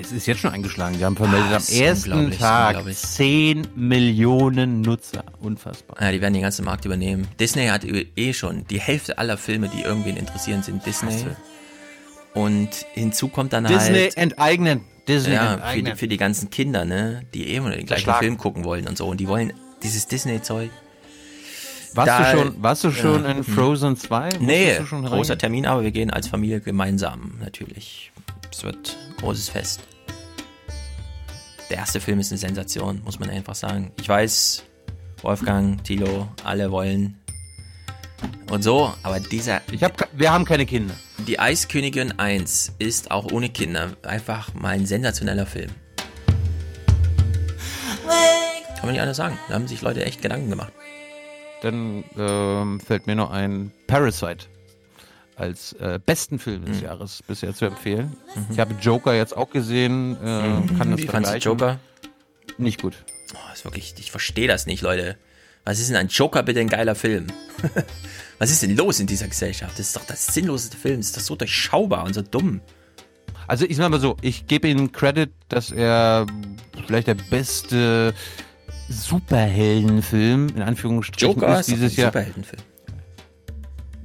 Es 0.00 0.12
ist 0.12 0.26
jetzt 0.26 0.40
schon 0.40 0.52
eingeschlagen. 0.52 0.96
Die 0.98 1.04
haben 1.04 1.16
vermeldet 1.16 1.50
Ah, 1.52 1.56
am 1.56 1.62
ersten 1.82 2.30
Tag 2.38 2.68
unglaublich. 2.70 2.98
10 2.98 3.68
Millionen 3.74 4.80
Nutzer. 4.80 5.24
Unfassbar. 5.40 6.00
Ja, 6.00 6.12
die 6.12 6.20
werden 6.20 6.34
den 6.34 6.42
ganzen 6.42 6.64
Markt 6.64 6.84
übernehmen. 6.84 7.28
Disney 7.38 7.66
hat 7.66 7.84
eh 7.84 8.32
schon 8.32 8.66
die 8.68 8.80
Hälfte 8.80 9.18
aller 9.18 9.36
Filme, 9.36 9.68
die 9.68 9.82
irgendwen 9.82 10.16
interessieren, 10.16 10.62
sind 10.62 10.84
Disney. 10.86 11.12
Hasse. 11.12 11.36
Und 12.34 12.70
hinzu 12.94 13.28
kommt 13.28 13.52
dann 13.52 13.64
Disney 13.64 13.98
halt 13.98 14.16
enteignen. 14.16 14.80
Disney 15.06 15.34
ja, 15.34 15.46
für 15.48 15.52
enteignen. 15.54 15.84
die, 15.92 15.98
für 15.98 16.08
die 16.08 16.16
ganzen 16.16 16.48
Kinder, 16.50 16.84
ne, 16.84 17.22
die 17.34 17.48
eh 17.48 17.56
immer 17.56 17.70
den 17.70 17.84
gleichen 17.86 18.04
Verschlagen. 18.04 18.20
Film 18.20 18.38
gucken 18.38 18.64
wollen 18.64 18.86
und 18.88 18.96
so. 18.96 19.06
Und 19.06 19.18
die 19.20 19.28
wollen 19.28 19.52
dieses 19.82 20.06
Disney-Zeug. 20.06 20.70
Warst, 21.94 22.08
Da- 22.08 22.32
du 22.32 22.38
schon, 22.38 22.62
warst 22.62 22.84
du 22.84 22.90
schon 22.92 23.24
Ja. 23.24 23.30
in 23.32 23.44
Frozen 23.44 23.96
2? 23.98 24.24
Musstest 24.38 24.40
Nee, 24.40 24.78
großer? 24.78 25.36
Termin, 25.36 25.66
aber 25.66 25.82
wir 25.82 25.90
gehen 25.90 26.10
als 26.10 26.28
Familie 26.28 26.60
gemeinsam 26.60 27.32
natürlich. 27.40 28.11
Es 28.52 28.62
wird 28.62 28.96
großes 29.18 29.48
Fest. 29.48 29.80
Der 31.70 31.78
erste 31.78 32.00
Film 32.00 32.20
ist 32.20 32.30
eine 32.30 32.38
Sensation, 32.38 33.00
muss 33.02 33.18
man 33.18 33.30
einfach 33.30 33.54
sagen. 33.54 33.92
Ich 33.98 34.08
weiß, 34.08 34.62
Wolfgang, 35.22 35.82
Thilo, 35.82 36.28
alle 36.44 36.70
wollen 36.70 37.18
und 38.50 38.62
so, 38.62 38.92
aber 39.02 39.20
dieser. 39.20 39.62
Ich 39.72 39.82
hab, 39.82 40.06
wir 40.12 40.30
haben 40.30 40.44
keine 40.44 40.66
Kinder. 40.66 40.94
Die 41.26 41.38
Eiskönigin 41.38 42.18
1 42.18 42.74
ist 42.78 43.10
auch 43.10 43.32
ohne 43.32 43.48
Kinder 43.48 43.96
einfach 44.02 44.52
mal 44.52 44.74
ein 44.74 44.84
sensationeller 44.84 45.46
Film. 45.46 45.70
Kann 48.76 48.82
man 48.82 48.92
nicht 48.92 49.00
anders 49.00 49.16
sagen. 49.16 49.38
Da 49.48 49.54
haben 49.54 49.66
sich 49.66 49.80
Leute 49.80 50.04
echt 50.04 50.20
Gedanken 50.20 50.50
gemacht. 50.50 50.72
Dann 51.62 52.04
ähm, 52.18 52.80
fällt 52.80 53.06
mir 53.06 53.14
noch 53.14 53.30
ein 53.30 53.72
Parasite 53.86 54.46
als 55.36 55.72
äh, 55.74 55.98
besten 56.04 56.38
Film 56.38 56.64
des 56.64 56.80
Jahres 56.80 57.22
bisher 57.26 57.54
zu 57.54 57.64
empfehlen. 57.64 58.16
Ich 58.50 58.58
habe 58.58 58.74
Joker 58.80 59.14
jetzt 59.14 59.36
auch 59.36 59.50
gesehen. 59.50 60.16
Äh, 60.16 60.76
kann 60.76 60.90
das 60.90 61.00
Wie 61.00 61.06
fandst 61.06 61.32
du. 61.32 61.38
Joker? 61.38 61.78
Nicht 62.58 62.80
gut. 62.82 62.94
Oh, 63.34 63.52
ist 63.52 63.64
wirklich, 63.64 63.94
ich 63.98 64.10
verstehe 64.10 64.46
das 64.48 64.66
nicht, 64.66 64.82
Leute. 64.82 65.16
Was 65.64 65.78
ist 65.78 65.88
denn 65.88 65.96
ein 65.96 66.08
Joker 66.08 66.42
bitte 66.42 66.60
ein 66.60 66.68
geiler 66.68 66.94
Film? 66.94 67.28
Was 68.38 68.50
ist 68.50 68.62
denn 68.62 68.76
los 68.76 68.98
in 68.98 69.06
dieser 69.06 69.28
Gesellschaft? 69.28 69.78
Das 69.78 69.86
ist 69.86 69.96
doch 69.96 70.04
das 70.04 70.26
sinnloseste 70.26 70.76
Film. 70.76 70.96
Das 70.96 71.06
ist 71.06 71.16
doch 71.16 71.22
so 71.22 71.36
durchschaubar 71.36 72.04
und 72.04 72.14
so 72.14 72.22
dumm. 72.22 72.60
Also 73.46 73.64
ich 73.64 73.76
sag 73.76 73.88
mal 73.90 74.00
so, 74.00 74.16
ich 74.22 74.46
gebe 74.48 74.68
ihm 74.68 74.90
Credit, 74.90 75.30
dass 75.48 75.70
er 75.70 76.26
vielleicht 76.86 77.06
der 77.06 77.14
beste 77.14 78.14
Superheldenfilm 78.88 80.48
in 80.56 80.62
Anführungsstrichen 80.62 81.34
Joker 81.34 81.60
ist 81.60 81.68
ist 81.68 81.76
dieses 81.76 81.92
ein 81.92 82.00
Jahr. 82.00 82.12
Superheldenfilm. 82.12 82.62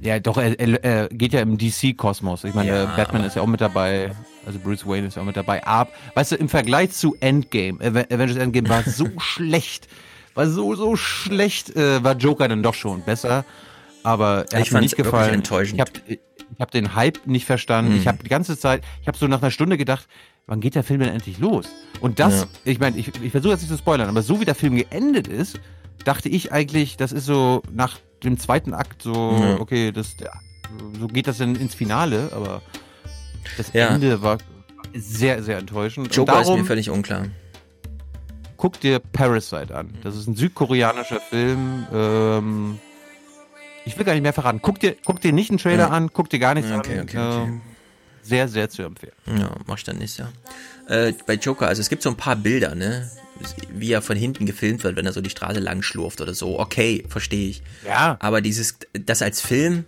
Ja, 0.00 0.20
doch, 0.20 0.36
er, 0.38 0.58
er, 0.60 0.84
er 0.84 1.08
geht 1.08 1.32
ja 1.32 1.40
im 1.40 1.58
DC-Kosmos. 1.58 2.44
Ich 2.44 2.54
meine, 2.54 2.70
Ja, 2.70 2.84
äh, 2.84 2.96
Batman 2.96 3.24
ist 3.24 3.34
ja 3.36 3.42
auch 3.42 3.46
mit 3.46 3.60
dabei. 3.60 4.12
Also 4.46 4.58
Bruce 4.60 4.86
Wayne 4.86 5.08
ist 5.08 5.16
ja 5.16 5.22
auch 5.22 5.26
mit 5.26 5.36
dabei. 5.36 5.66
Aber, 5.66 5.90
weißt 6.14 6.32
du, 6.32 6.36
im 6.36 6.48
Vergleich 6.48 6.92
zu 6.92 7.16
Endgame, 7.20 7.78
Ave- 7.80 8.06
Avengers 8.10 8.36
Endgame 8.36 8.68
war 8.68 8.82
so 8.84 9.08
schlecht. 9.18 9.88
War 10.34 10.48
so, 10.48 10.74
so 10.76 10.94
schlecht, 10.96 11.74
äh, 11.76 12.02
war 12.04 12.16
Joker 12.16 12.46
dann 12.48 12.62
doch 12.62 12.74
schon 12.74 13.02
besser. 13.02 13.44
Aber 14.04 14.44
er 14.52 14.60
Ich 14.60 14.66
hat 14.68 14.72
mir 14.74 14.80
nicht 14.80 14.96
gefallen. 14.96 15.34
enttäuschend. 15.34 15.74
Ich 15.74 15.80
habe 15.80 15.90
ich 16.06 16.20
hab 16.60 16.70
den 16.70 16.94
Hype 16.94 17.26
nicht 17.26 17.44
verstanden. 17.44 17.92
Mhm. 17.92 17.98
Ich 17.98 18.06
habe 18.06 18.18
die 18.22 18.28
ganze 18.28 18.56
Zeit, 18.56 18.82
ich 19.02 19.08
habe 19.08 19.18
so 19.18 19.26
nach 19.26 19.42
einer 19.42 19.50
Stunde 19.50 19.76
gedacht, 19.76 20.06
wann 20.46 20.60
geht 20.60 20.76
der 20.76 20.84
Film 20.84 21.00
denn 21.00 21.10
endlich 21.10 21.38
los? 21.38 21.68
Und 22.00 22.20
das, 22.20 22.42
Ja. 22.42 22.46
ich 22.64 22.78
meine, 22.78 22.96
ich, 22.96 23.08
ich 23.20 23.32
versuche 23.32 23.52
jetzt 23.52 23.62
nicht 23.62 23.70
zu 23.70 23.76
spoilern, 23.76 24.08
aber 24.08 24.22
so 24.22 24.40
wie 24.40 24.44
der 24.44 24.54
Film 24.54 24.76
geendet 24.76 25.26
ist, 25.26 25.60
dachte 26.04 26.28
ich 26.28 26.52
eigentlich, 26.52 26.96
das 26.96 27.12
ist 27.12 27.26
so 27.26 27.62
nach 27.72 27.98
dem 28.24 28.38
zweiten 28.38 28.74
Akt 28.74 29.02
so, 29.02 29.12
Ja. 29.40 29.60
okay, 29.60 29.92
das, 29.92 30.16
so 30.98 31.06
geht 31.08 31.26
das 31.26 31.38
dann 31.38 31.54
ins 31.56 31.74
Finale, 31.74 32.30
aber 32.34 32.62
das 33.56 33.72
Ja. 33.72 33.88
Ende 33.94 34.22
war 34.22 34.38
sehr, 34.94 35.42
sehr 35.42 35.58
enttäuschend. 35.58 36.14
Joker 36.14 36.34
Und 36.34 36.40
ist 36.40 36.46
darum, 36.46 36.60
mir 36.60 36.66
völlig 36.66 36.90
unklar. 36.90 37.26
guck 38.56 38.80
dir 38.80 38.98
Parasite 38.98 39.74
an. 39.74 39.94
Das 40.02 40.16
ist 40.16 40.26
ein 40.26 40.34
südkoreanischer 40.34 41.20
Film. 41.20 41.86
Ähm, 41.92 42.78
ich 43.84 43.96
will 43.96 44.04
gar 44.04 44.14
nicht 44.14 44.22
mehr 44.22 44.32
verraten. 44.32 44.60
Guck 44.62 44.80
dir, 44.80 44.96
guck 45.04 45.20
dir 45.20 45.32
nicht 45.32 45.50
einen 45.50 45.58
Trailer 45.58 45.84
Ja. 45.84 45.88
an, 45.90 46.12
guck 46.12 46.28
dir 46.28 46.38
gar 46.38 46.54
nichts 46.54 46.70
Okay, 46.72 46.98
an. 46.98 47.04
okay, 47.04 47.18
okay. 47.18 47.42
Ähm, 47.44 47.60
sehr, 48.22 48.48
sehr 48.48 48.68
zu 48.68 48.82
empfehlen. 48.82 49.12
Ja, 49.26 49.50
mach 49.66 49.78
ich 49.78 49.84
dann 49.84 49.96
nicht, 49.98 50.18
ja. 50.18 50.28
Äh, 50.88 51.12
bei 51.26 51.34
Joker, 51.34 51.68
also 51.68 51.80
es 51.80 51.88
gibt 51.88 52.02
so 52.02 52.08
ein 52.08 52.16
paar 52.16 52.36
Bilder, 52.36 52.74
ne? 52.74 53.10
Wie 53.70 53.92
er 53.92 54.02
von 54.02 54.16
hinten 54.16 54.46
gefilmt 54.46 54.82
wird, 54.82 54.96
wenn 54.96 55.06
er 55.06 55.12
so 55.12 55.20
die 55.20 55.30
Straße 55.30 55.60
lang 55.60 55.82
schlurft 55.82 56.20
oder 56.20 56.34
so. 56.34 56.58
Okay, 56.58 57.04
verstehe 57.08 57.50
ich. 57.50 57.62
Ja. 57.86 58.16
Aber 58.20 58.40
dieses, 58.40 58.78
das 58.92 59.22
als 59.22 59.40
Film, 59.40 59.84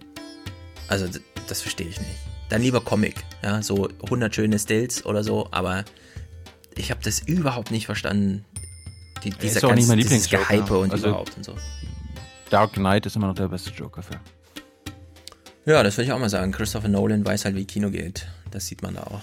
also 0.89 1.07
das 1.49 1.63
verstehe 1.63 1.89
ich 1.89 1.99
nicht. 1.99 2.11
Dann 2.49 2.63
lieber 2.63 2.81
Comic, 2.81 3.25
ja, 3.43 3.63
so 3.63 3.89
100 4.05 4.35
schöne 4.35 4.59
Stills 4.59 5.05
oder 5.07 5.25
so, 5.25 5.49
aber 5.51 5.85
ich 6.77 6.91
habe 6.91 7.01
das 7.03 7.21
überhaupt 7.21 7.71
nicht 7.71 7.87
verstanden. 7.87 8.45
Die, 9.25 9.31
dieser 9.31 9.57
ist 9.59 9.65
auch 9.65 9.75
nicht 9.75 9.89
mein 9.89 9.99
dieses. 9.99 10.29
Gehype 10.29 10.79
und 10.79 10.93
Also- 10.93 11.09
überhaupt 11.09 11.37
und 11.37 11.45
so. 11.45 11.55
Dark 12.51 12.73
Knight 12.75 13.07
ist 13.07 13.17
immer 13.17 13.29
noch 13.29 13.35
der 13.35 13.49
beste 13.49 13.71
Joker-Film. 13.71 14.21
Ja, 15.67 15.83
das 15.83 15.97
würde 15.97 16.07
ich 16.07 16.13
auch 16.13 16.19
mal 16.19 16.29
sagen. 16.31 16.51
Christopher 16.53 16.89
Nolan 16.89 17.25
weiß 17.25 17.45
halt, 17.45 17.55
wie 17.55 17.65
Kino 17.65 17.91
geht. 17.91 18.27
Das 18.51 18.67
sieht 18.67 18.83
man 18.83 18.95
da 18.95 19.03
auch. 19.05 19.23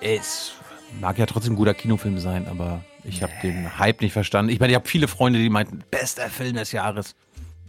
Es 0.00 0.52
mag 1.00 1.18
ja 1.18 1.26
trotzdem 1.26 1.52
ein 1.52 1.56
guter 1.56 1.74
Kinofilm 1.74 2.18
sein, 2.18 2.46
aber 2.48 2.82
ich 3.04 3.22
habe 3.22 3.32
den 3.42 3.78
Hype 3.78 4.00
nicht 4.00 4.12
verstanden. 4.12 4.50
Ich 4.50 4.60
meine, 4.60 4.72
ich 4.72 4.76
habe 4.76 4.88
viele 4.88 5.08
Freunde, 5.08 5.38
die 5.38 5.50
meinten, 5.50 5.82
bester 5.90 6.28
Film 6.28 6.56
des 6.56 6.72
Jahres. 6.72 7.14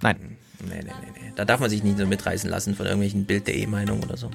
Nein. 0.01 0.37
Nee, 0.63 0.75
nee, 0.75 0.83
nee, 0.83 1.21
nee. 1.21 1.33
Da 1.35 1.45
darf 1.45 1.59
man 1.59 1.69
sich 1.69 1.83
nicht 1.83 1.97
so 1.97 2.05
mitreißen 2.05 2.49
lassen 2.49 2.75
von 2.75 2.85
irgendwelchen 2.85 3.25
Bild.de 3.25 3.65
Meinungen 3.67 4.03
oder 4.03 4.17
so. 4.17 4.29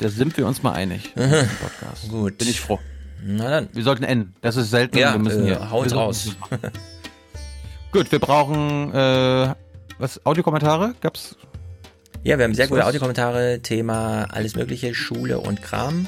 Da 0.00 0.08
sind 0.08 0.36
wir 0.36 0.46
uns 0.46 0.62
mal 0.62 0.72
einig. 0.72 1.12
Im 1.16 1.30
Podcast. 1.60 2.08
Gut. 2.08 2.38
Bin 2.38 2.48
ich 2.48 2.60
froh. 2.60 2.78
Na 3.22 3.50
dann. 3.50 3.68
Wir 3.72 3.82
sollten 3.82 4.04
enden. 4.04 4.34
Das 4.40 4.56
ist 4.56 4.70
selten. 4.70 4.96
Ja, 4.96 5.12
wir 5.12 5.18
müssen 5.18 5.42
äh, 5.44 5.48
hier. 5.48 5.70
hau 5.70 5.80
uns 5.80 5.92
wir 5.92 5.98
raus. 5.98 6.36
Gut, 7.92 8.12
wir 8.12 8.18
brauchen 8.18 8.92
äh, 8.92 9.54
was? 9.98 10.24
Audiokommentare? 10.24 10.94
Gab's? 11.00 11.36
Ja, 12.22 12.36
wir 12.36 12.44
haben 12.44 12.54
sehr 12.54 12.68
gute 12.68 12.84
Audiokommentare, 12.84 13.60
Thema 13.62 14.24
alles 14.30 14.54
mögliche, 14.54 14.94
Schule 14.94 15.40
und 15.40 15.62
Kram. 15.62 16.06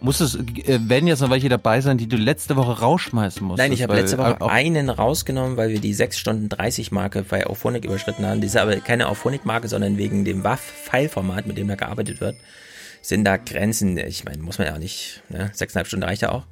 Muss 0.00 0.20
es, 0.20 0.34
äh, 0.34 0.78
werden 0.88 1.06
jetzt 1.06 1.20
noch 1.20 1.30
welche 1.30 1.48
dabei 1.48 1.80
sein, 1.80 1.98
die 1.98 2.08
du 2.08 2.16
letzte 2.16 2.56
Woche 2.56 2.80
rausschmeißen 2.80 3.46
musst? 3.46 3.58
Nein, 3.58 3.72
ich 3.72 3.82
habe 3.82 3.94
letzte 3.94 4.16
Woche 4.16 4.40
auch, 4.40 4.48
einen 4.48 4.88
rausgenommen, 4.88 5.56
weil 5.56 5.70
wir 5.70 5.80
die 5.80 5.92
6 5.92 6.18
Stunden 6.18 6.48
30 6.48 6.90
Marke 6.90 7.22
bei 7.22 7.46
Auphonic 7.46 7.84
überschritten 7.84 8.24
haben. 8.24 8.40
Die 8.40 8.46
ist 8.46 8.56
aber 8.56 8.76
keine 8.76 9.08
Auphonic 9.08 9.44
Marke, 9.44 9.68
sondern 9.68 9.98
wegen 9.98 10.24
dem 10.24 10.42
WAV-File-Format, 10.42 11.46
mit 11.46 11.58
dem 11.58 11.68
da 11.68 11.74
gearbeitet 11.74 12.20
wird, 12.20 12.36
sind 13.02 13.24
da 13.24 13.36
Grenzen. 13.36 13.98
Ich 13.98 14.24
meine, 14.24 14.42
muss 14.42 14.58
man 14.58 14.68
ja 14.68 14.74
auch 14.74 14.78
nicht, 14.78 15.22
ne? 15.28 15.52
6,5 15.54 15.84
Stunden 15.84 16.04
reicht 16.04 16.22
ja 16.22 16.32
auch. 16.32 16.44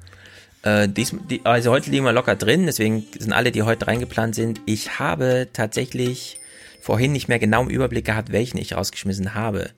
Äh, 0.61 0.87
dies, 0.87 1.15
die, 1.29 1.41
also 1.43 1.71
heute 1.71 1.89
liegen 1.89 2.05
wir 2.05 2.11
locker 2.11 2.35
drin, 2.35 2.65
deswegen 2.65 3.05
sind 3.17 3.33
alle, 3.33 3.51
die 3.51 3.63
heute 3.63 3.87
reingeplant 3.87 4.35
sind. 4.35 4.61
Ich 4.65 4.99
habe 4.99 5.47
tatsächlich 5.53 6.39
vorhin 6.81 7.13
nicht 7.13 7.27
mehr 7.27 7.39
genau 7.39 7.61
im 7.63 7.69
Überblick 7.69 8.05
gehabt, 8.05 8.31
welchen 8.31 8.57
ich 8.57 8.75
rausgeschmissen 8.75 9.35
habe. 9.35 9.71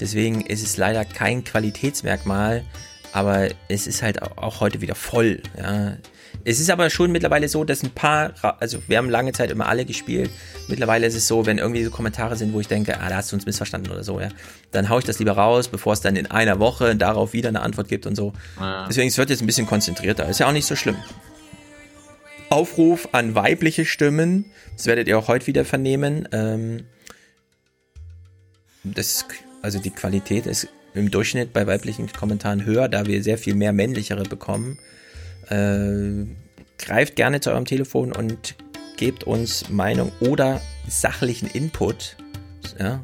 Deswegen 0.00 0.42
ist 0.42 0.62
es 0.62 0.76
leider 0.76 1.04
kein 1.04 1.44
Qualitätsmerkmal, 1.44 2.64
aber 3.12 3.48
es 3.68 3.86
ist 3.86 4.02
halt 4.02 4.22
au- 4.22 4.32
auch 4.36 4.60
heute 4.60 4.80
wieder 4.80 4.94
voll. 4.94 5.42
Ja. 5.56 5.96
Es 6.44 6.60
ist 6.60 6.70
aber 6.70 6.88
schon 6.90 7.10
mittlerweile 7.10 7.48
so, 7.48 7.64
dass 7.64 7.82
ein 7.82 7.90
paar, 7.90 8.32
also 8.60 8.78
wir 8.86 8.98
haben 8.98 9.10
lange 9.10 9.32
Zeit 9.32 9.50
immer 9.50 9.66
alle 9.66 9.84
gespielt. 9.84 10.30
Mittlerweile 10.68 11.06
ist 11.06 11.14
es 11.14 11.26
so, 11.26 11.46
wenn 11.46 11.58
irgendwie 11.58 11.82
so 11.84 11.90
Kommentare 11.90 12.36
sind, 12.36 12.52
wo 12.52 12.60
ich 12.60 12.68
denke, 12.68 13.00
ah, 13.00 13.08
da 13.08 13.16
hast 13.16 13.32
du 13.32 13.36
uns 13.36 13.44
missverstanden 13.44 13.90
oder 13.90 14.04
so, 14.04 14.20
ja, 14.20 14.28
dann 14.70 14.88
hau 14.88 14.98
ich 14.98 15.04
das 15.04 15.18
lieber 15.18 15.32
raus, 15.32 15.68
bevor 15.68 15.92
es 15.94 16.00
dann 16.00 16.16
in 16.16 16.30
einer 16.30 16.58
Woche 16.60 16.94
darauf 16.96 17.32
wieder 17.32 17.48
eine 17.48 17.60
Antwort 17.60 17.88
gibt 17.88 18.06
und 18.06 18.14
so. 18.14 18.32
Ja. 18.60 18.86
Deswegen 18.88 19.08
es 19.08 19.18
wird 19.18 19.30
jetzt 19.30 19.40
ein 19.42 19.46
bisschen 19.46 19.66
konzentrierter. 19.66 20.28
Ist 20.28 20.38
ja 20.40 20.46
auch 20.46 20.52
nicht 20.52 20.66
so 20.66 20.76
schlimm. 20.76 20.96
Aufruf 22.50 23.08
an 23.12 23.34
weibliche 23.34 23.84
Stimmen, 23.84 24.46
das 24.76 24.86
werdet 24.86 25.06
ihr 25.08 25.18
auch 25.18 25.28
heute 25.28 25.46
wieder 25.46 25.64
vernehmen. 25.66 26.28
Ähm, 26.32 26.84
das, 28.84 29.26
also 29.60 29.78
die 29.80 29.90
Qualität 29.90 30.46
ist 30.46 30.68
im 30.94 31.10
Durchschnitt 31.10 31.52
bei 31.52 31.66
weiblichen 31.66 32.10
Kommentaren 32.12 32.64
höher, 32.64 32.88
da 32.88 33.06
wir 33.06 33.22
sehr 33.22 33.38
viel 33.38 33.54
mehr 33.54 33.72
männlichere 33.72 34.24
bekommen. 34.24 34.78
Äh, 35.48 36.26
greift 36.78 37.16
gerne 37.16 37.40
zu 37.40 37.50
eurem 37.50 37.64
Telefon 37.64 38.12
und 38.12 38.54
gebt 38.96 39.24
uns 39.24 39.68
Meinung 39.68 40.12
oder 40.20 40.60
sachlichen 40.88 41.48
Input. 41.48 42.16
Ja, 42.78 43.02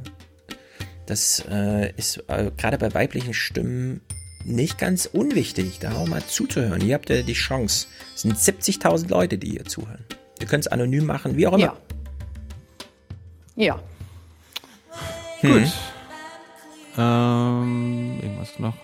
das 1.06 1.44
äh, 1.50 1.92
ist 1.96 2.24
äh, 2.28 2.50
gerade 2.56 2.78
bei 2.78 2.92
weiblichen 2.94 3.34
Stimmen 3.34 4.00
nicht 4.44 4.78
ganz 4.78 5.06
unwichtig, 5.06 5.78
da 5.80 5.92
auch 5.94 6.06
mal 6.06 6.22
zuzuhören. 6.24 6.80
Hier 6.80 6.94
habt 6.94 7.10
ihr 7.10 7.22
die 7.22 7.32
Chance. 7.32 7.86
Es 8.14 8.22
sind 8.22 8.36
70.000 8.36 9.08
Leute, 9.08 9.38
die 9.38 9.50
hier 9.52 9.64
zuhören. 9.64 10.04
Ihr 10.40 10.46
könnt 10.46 10.66
es 10.66 10.72
anonym 10.72 11.06
machen, 11.06 11.36
wie 11.36 11.46
auch 11.46 11.54
immer. 11.54 11.76
Ja. 13.56 13.64
ja. 13.64 13.82
Hm. 15.40 15.52
Gut. 15.52 15.72
Ähm, 16.97 18.18
irgendwas 18.23 18.58
noch? 18.58 18.74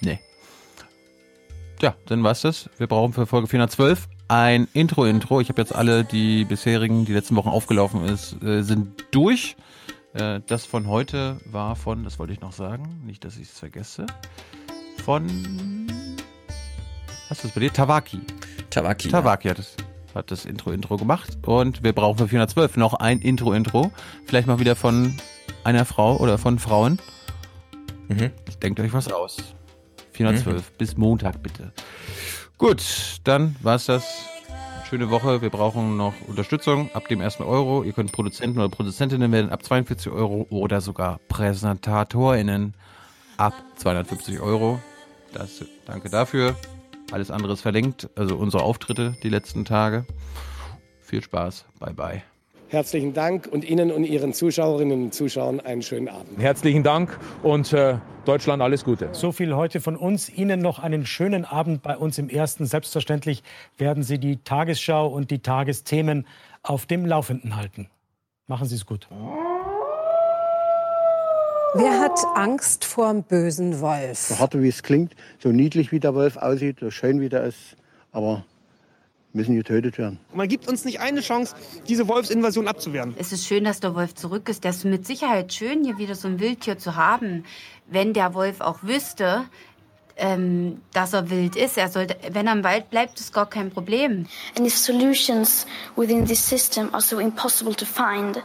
Nee. 0.00 0.18
Ja, 1.80 1.94
dann 2.06 2.22
war's 2.22 2.42
das. 2.42 2.70
Wir 2.78 2.86
brauchen 2.86 3.12
für 3.12 3.26
Folge 3.26 3.48
412 3.48 4.08
ein 4.28 4.68
Intro-Intro. 4.72 5.40
Ich 5.40 5.48
habe 5.48 5.60
jetzt 5.60 5.74
alle, 5.74 6.04
die 6.04 6.44
bisherigen, 6.44 7.04
die 7.04 7.12
letzten 7.12 7.36
Wochen 7.36 7.48
aufgelaufen 7.48 8.04
ist, 8.04 8.42
äh, 8.42 8.62
sind 8.62 9.04
durch. 9.10 9.56
Äh, 10.14 10.40
das 10.46 10.64
von 10.64 10.86
heute 10.86 11.38
war 11.44 11.76
von, 11.76 12.04
das 12.04 12.18
wollte 12.18 12.32
ich 12.32 12.40
noch 12.40 12.52
sagen, 12.52 13.02
nicht, 13.04 13.24
dass 13.24 13.36
ich 13.36 13.48
es 13.48 13.58
vergesse, 13.58 14.06
von, 15.04 15.26
was 17.28 17.38
ist 17.38 17.44
das 17.44 17.50
bei 17.52 17.60
dir? 17.60 17.72
Tawaki. 17.72 18.20
Tawaki. 18.70 19.08
Tawaki 19.08 19.48
ja. 19.48 19.50
hat 19.50 19.58
das 19.58 19.76
hat 20.14 20.30
das 20.30 20.44
Intro-Intro 20.44 20.96
gemacht 20.96 21.38
und 21.46 21.82
wir 21.82 21.94
brauchen 21.94 22.18
für 22.18 22.28
412 22.28 22.76
noch 22.76 22.94
ein 22.94 23.20
Intro-Intro. 23.20 23.90
Vielleicht 24.26 24.46
mal 24.46 24.58
wieder 24.58 24.76
von 24.76 25.16
einer 25.64 25.84
Frau 25.84 26.16
oder 26.18 26.38
von 26.38 26.58
Frauen. 26.58 26.98
Mhm. 28.14 28.30
Denkt 28.62 28.80
euch 28.80 28.92
was 28.92 29.10
aus. 29.10 29.54
412 30.12 30.56
mhm. 30.56 30.76
bis 30.78 30.96
Montag 30.96 31.42
bitte. 31.42 31.72
Gut, 32.58 32.82
dann 33.24 33.56
war's 33.60 33.86
das. 33.86 34.28
Schöne 34.88 35.10
Woche. 35.10 35.40
Wir 35.40 35.50
brauchen 35.50 35.96
noch 35.96 36.12
Unterstützung 36.28 36.90
ab 36.92 37.08
dem 37.08 37.20
ersten 37.20 37.42
Euro. 37.42 37.82
Ihr 37.82 37.92
könnt 37.92 38.12
Produzenten 38.12 38.58
oder 38.58 38.68
Produzentinnen 38.68 39.32
werden 39.32 39.50
ab 39.50 39.64
42 39.64 40.12
Euro 40.12 40.46
oder 40.50 40.80
sogar 40.82 41.18
PräsentatorInnen 41.28 42.74
ab 43.38 43.54
250 43.76 44.40
Euro. 44.40 44.80
Das, 45.32 45.64
danke 45.86 46.10
dafür. 46.10 46.54
Alles 47.10 47.30
andere 47.30 47.54
ist 47.54 47.62
verlinkt, 47.62 48.10
also 48.16 48.36
unsere 48.36 48.62
Auftritte 48.62 49.16
die 49.22 49.28
letzten 49.28 49.64
Tage. 49.64 50.06
Viel 51.00 51.22
Spaß. 51.22 51.64
Bye 51.78 51.94
bye. 51.94 52.22
Herzlichen 52.72 53.12
Dank 53.12 53.48
und 53.52 53.68
Ihnen 53.68 53.92
und 53.92 54.04
Ihren 54.04 54.32
Zuschauerinnen 54.32 55.02
und 55.02 55.12
Zuschauern 55.12 55.60
einen 55.60 55.82
schönen 55.82 56.08
Abend. 56.08 56.40
Herzlichen 56.40 56.82
Dank 56.82 57.20
und 57.42 57.70
äh, 57.74 57.98
Deutschland 58.24 58.62
alles 58.62 58.82
Gute. 58.82 59.10
So 59.12 59.30
viel 59.30 59.54
heute 59.54 59.82
von 59.82 59.94
uns. 59.94 60.30
Ihnen 60.30 60.60
noch 60.60 60.78
einen 60.78 61.04
schönen 61.04 61.44
Abend 61.44 61.82
bei 61.82 61.98
uns 61.98 62.16
im 62.16 62.30
Ersten. 62.30 62.64
Selbstverständlich 62.64 63.42
werden 63.76 64.02
Sie 64.02 64.16
die 64.18 64.38
Tagesschau 64.38 65.06
und 65.06 65.30
die 65.30 65.40
Tagesthemen 65.40 66.26
auf 66.62 66.86
dem 66.86 67.04
Laufenden 67.04 67.56
halten. 67.56 67.90
Machen 68.46 68.66
Sie 68.66 68.76
es 68.76 68.86
gut. 68.86 69.06
Wer 71.74 72.00
hat 72.00 72.18
Angst 72.36 72.86
vor 72.86 73.12
dem 73.12 73.22
bösen 73.22 73.82
Wolf? 73.82 74.18
So 74.18 74.38
hart 74.38 74.58
wie 74.58 74.68
es 74.68 74.82
klingt, 74.82 75.14
so 75.40 75.50
niedlich 75.50 75.92
wie 75.92 76.00
der 76.00 76.14
Wolf 76.14 76.38
aussieht, 76.38 76.78
so 76.80 76.90
schön 76.90 77.20
wie 77.20 77.28
der 77.28 77.44
ist, 77.44 77.76
aber 78.12 78.46
müssen 79.34 79.54
getötet 79.54 79.98
werden. 79.98 80.18
Man 80.34 80.48
gibt 80.48 80.68
uns 80.68 80.84
nicht 80.84 81.00
eine 81.00 81.20
Chance, 81.20 81.54
diese 81.88 82.08
Wolfsinvasion 82.08 82.68
abzuwehren. 82.68 83.14
Es 83.18 83.32
ist 83.32 83.46
schön, 83.46 83.64
dass 83.64 83.80
der 83.80 83.94
Wolf 83.94 84.14
zurück 84.14 84.48
ist. 84.48 84.64
Das 84.64 84.78
ist 84.78 84.84
mit 84.84 85.06
Sicherheit 85.06 85.52
schön, 85.52 85.84
hier 85.84 85.98
wieder 85.98 86.14
so 86.14 86.28
ein 86.28 86.40
Wildtier 86.40 86.78
zu 86.78 86.96
haben. 86.96 87.44
Wenn 87.86 88.12
der 88.12 88.34
Wolf 88.34 88.60
auch 88.60 88.82
wüsste, 88.82 89.44
ähm, 90.16 90.80
dass 90.92 91.12
er 91.12 91.30
wild 91.30 91.56
ist, 91.56 91.78
er 91.78 91.88
sollte, 91.88 92.16
wenn 92.32 92.46
er 92.46 92.52
im 92.52 92.64
Wald 92.64 92.90
bleibt, 92.90 93.18
ist 93.18 93.32
gar 93.32 93.48
kein 93.48 93.70
Problem. 93.70 94.26
And 94.56 94.66
if 94.66 94.76
solutions 94.76 95.66
within 95.96 96.26
this 96.26 96.46
system 96.46 96.92
are 96.92 97.02
so 97.02 97.18
impossible 97.18 97.74
to 97.74 97.86
find, 97.86 98.42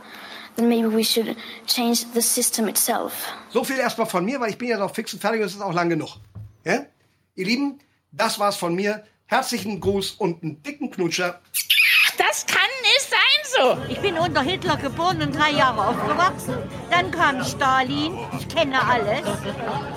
then 0.55 0.69
maybe 0.69 0.89
we 0.89 1.03
should 1.03 1.35
change 1.65 2.05
the 2.13 2.21
system 2.21 2.67
itself. 2.67 3.33
So 3.49 3.63
viel 3.63 3.77
erstmal 3.77 4.07
von 4.07 4.23
mir, 4.25 4.39
weil 4.39 4.49
ich 4.49 4.57
bin 4.57 4.69
ja 4.69 4.77
noch 4.77 4.93
fix 4.93 5.13
und 5.13 5.19
fertig 5.19 5.41
und 5.41 5.47
es 5.47 5.55
ist 5.55 5.61
auch 5.61 5.73
lang 5.73 5.89
genug. 5.89 6.17
Ja? 6.63 6.85
Ihr 7.35 7.45
Lieben, 7.45 7.79
das 8.11 8.39
war's 8.39 8.55
von 8.55 8.73
mir. 8.73 9.03
Herzlichen 9.29 9.81
Gruß 9.81 10.11
und 10.11 10.41
einen 10.41 10.63
dicken 10.63 10.89
Knutscher. 10.89 11.41
Das 12.17 12.45
kann 12.45 12.69
nicht 12.81 13.09
sein 13.09 13.17
so. 13.43 13.77
Ich 13.91 13.99
bin 13.99 14.17
unter 14.17 14.41
Hitler 14.41 14.77
geboren 14.77 15.21
und 15.21 15.35
drei 15.35 15.51
Jahre 15.51 15.85
aufgewachsen. 15.85 16.55
Dann 16.89 17.11
kam 17.11 17.43
Stalin, 17.43 18.17
ich 18.39 18.47
kenne 18.47 18.81
alles. 18.81 19.27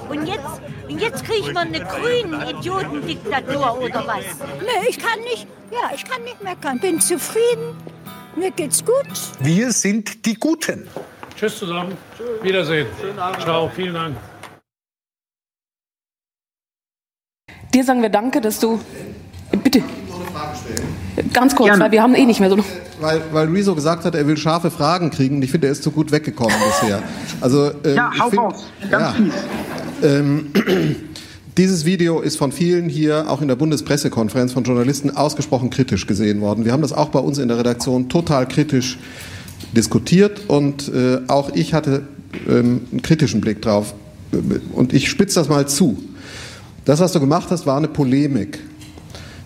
Und 0.08 0.26
jetzt, 0.26 0.60
und 0.88 1.00
jetzt 1.00 1.24
kriegt 1.24 1.54
man 1.54 1.68
eine 1.68 1.84
grüne 1.84 2.50
Idiotendiktatur 2.50 3.80
oder 3.80 4.04
was? 4.04 4.24
Nee, 4.60 4.88
ich 4.88 4.98
kann 4.98 5.20
nicht, 5.20 5.46
ja, 5.70 5.92
ich 5.94 6.04
kann 6.04 6.24
nicht 6.24 6.42
meckern. 6.42 6.80
Bin 6.80 7.00
zufrieden. 7.00 7.76
Mir 8.34 8.50
geht's 8.50 8.84
gut. 8.84 9.06
Wir 9.38 9.70
sind 9.70 10.26
die 10.26 10.34
Guten. 10.34 10.88
Tschüss 11.36 11.56
zusammen. 11.56 11.96
Tschüss. 12.16 12.42
Wiedersehen. 12.42 12.88
Ciao, 13.40 13.70
vielen 13.74 13.94
Dank. 13.94 14.16
Dir 17.74 17.84
sagen 17.84 18.02
wir 18.02 18.08
Danke, 18.08 18.40
dass 18.40 18.58
du. 18.58 18.80
Bitte. 19.62 19.82
Ganz 21.32 21.54
kurz, 21.54 21.68
Gerne. 21.68 21.84
weil 21.84 21.92
wir 21.92 22.02
haben 22.02 22.14
eh 22.14 22.24
nicht 22.24 22.40
mehr 22.40 22.50
so. 22.50 22.58
Weil, 23.00 23.20
weil 23.32 23.48
Rezo 23.48 23.74
gesagt 23.74 24.04
hat, 24.04 24.14
er 24.14 24.26
will 24.26 24.36
scharfe 24.36 24.70
Fragen 24.70 25.10
kriegen 25.10 25.36
und 25.36 25.42
ich 25.42 25.50
finde, 25.50 25.68
er 25.68 25.72
ist 25.72 25.82
zu 25.82 25.90
gut 25.90 26.12
weggekommen 26.12 26.54
bisher. 26.66 27.02
Also, 27.40 27.70
ähm, 27.84 27.96
ja, 27.96 28.10
hau 28.18 28.30
find, 28.30 28.42
raus. 28.42 28.66
Ganz 28.90 29.18
ja. 30.02 30.08
Ähm, 30.08 30.52
Dieses 31.58 31.84
Video 31.84 32.20
ist 32.20 32.36
von 32.36 32.52
vielen 32.52 32.88
hier, 32.88 33.28
auch 33.28 33.42
in 33.42 33.48
der 33.48 33.56
Bundespressekonferenz 33.56 34.52
von 34.52 34.64
Journalisten, 34.64 35.10
ausgesprochen 35.10 35.68
kritisch 35.68 36.06
gesehen 36.06 36.40
worden. 36.40 36.64
Wir 36.64 36.72
haben 36.72 36.80
das 36.80 36.92
auch 36.92 37.08
bei 37.10 37.18
uns 37.18 37.38
in 37.38 37.48
der 37.48 37.58
Redaktion 37.58 38.08
total 38.08 38.46
kritisch 38.46 38.98
diskutiert 39.76 40.48
und 40.48 40.88
äh, 40.88 41.20
auch 41.26 41.50
ich 41.54 41.74
hatte 41.74 42.02
ähm, 42.48 42.82
einen 42.90 43.02
kritischen 43.02 43.40
Blick 43.40 43.60
drauf. 43.60 43.94
Und 44.72 44.92
ich 44.92 45.10
spitze 45.10 45.40
das 45.40 45.48
mal 45.48 45.66
zu. 45.66 45.98
Das, 46.84 47.00
was 47.00 47.12
du 47.12 47.20
gemacht 47.20 47.48
hast, 47.50 47.66
war 47.66 47.76
eine 47.76 47.88
Polemik. 47.88 48.58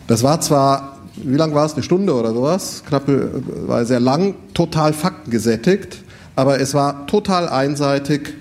Das 0.06 0.22
war 0.22 0.40
zwar, 0.40 0.98
wie 1.16 1.36
lang 1.36 1.54
war 1.54 1.66
es, 1.66 1.74
eine 1.74 1.82
Stunde 1.82 2.14
oder 2.14 2.32
sowas, 2.32 2.82
knapp, 2.86 3.08
äh, 3.08 3.26
war 3.66 3.84
sehr 3.84 4.00
lang, 4.00 4.34
total 4.52 4.92
faktengesättigt, 4.92 6.02
aber 6.36 6.60
es 6.60 6.74
war 6.74 7.06
total 7.06 7.48
einseitig 7.48 8.34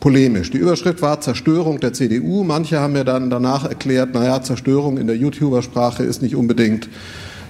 polemisch. 0.00 0.50
Die 0.50 0.58
Überschrift 0.58 1.02
war 1.02 1.20
Zerstörung 1.20 1.80
der 1.80 1.92
CDU. 1.92 2.44
Manche 2.44 2.80
haben 2.80 2.92
mir 2.92 3.04
dann 3.04 3.30
danach 3.30 3.64
erklärt, 3.64 4.14
naja, 4.14 4.42
Zerstörung 4.42 4.98
in 4.98 5.06
der 5.06 5.16
YouTuber-Sprache 5.16 6.02
ist 6.02 6.22
nicht 6.22 6.36
unbedingt 6.36 6.88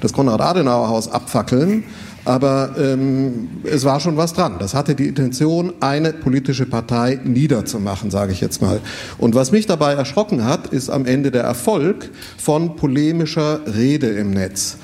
das 0.01 0.13
Konrad-Adenauer-Haus 0.13 1.11
abfackeln. 1.11 1.85
Aber 2.25 2.75
ähm, 2.79 3.49
es 3.65 3.85
war 3.85 4.01
schon 4.01 4.17
was 4.17 4.35
dran. 4.35 4.57
Das 4.59 4.75
hatte 4.75 4.95
die 4.95 5.07
Intention, 5.07 5.73
eine 5.81 6.13
politische 6.13 6.67
Partei 6.67 7.19
niederzumachen, 7.25 8.11
sage 8.11 8.33
ich 8.33 8.41
jetzt 8.41 8.61
mal. 8.61 8.81
Und 9.17 9.35
was 9.35 9.53
mich 9.53 9.67
dabei 9.67 9.95
erschrocken 9.95 10.45
hat, 10.45 10.69
ist 10.69 10.91
am 10.91 11.07
Ende 11.07 11.31
der 11.31 11.45
Erfolg 11.45 12.11
von 12.37 12.77
polemischer 12.77 13.61
Rede 13.75 14.09
im 14.09 14.31
Netz. 14.31 14.77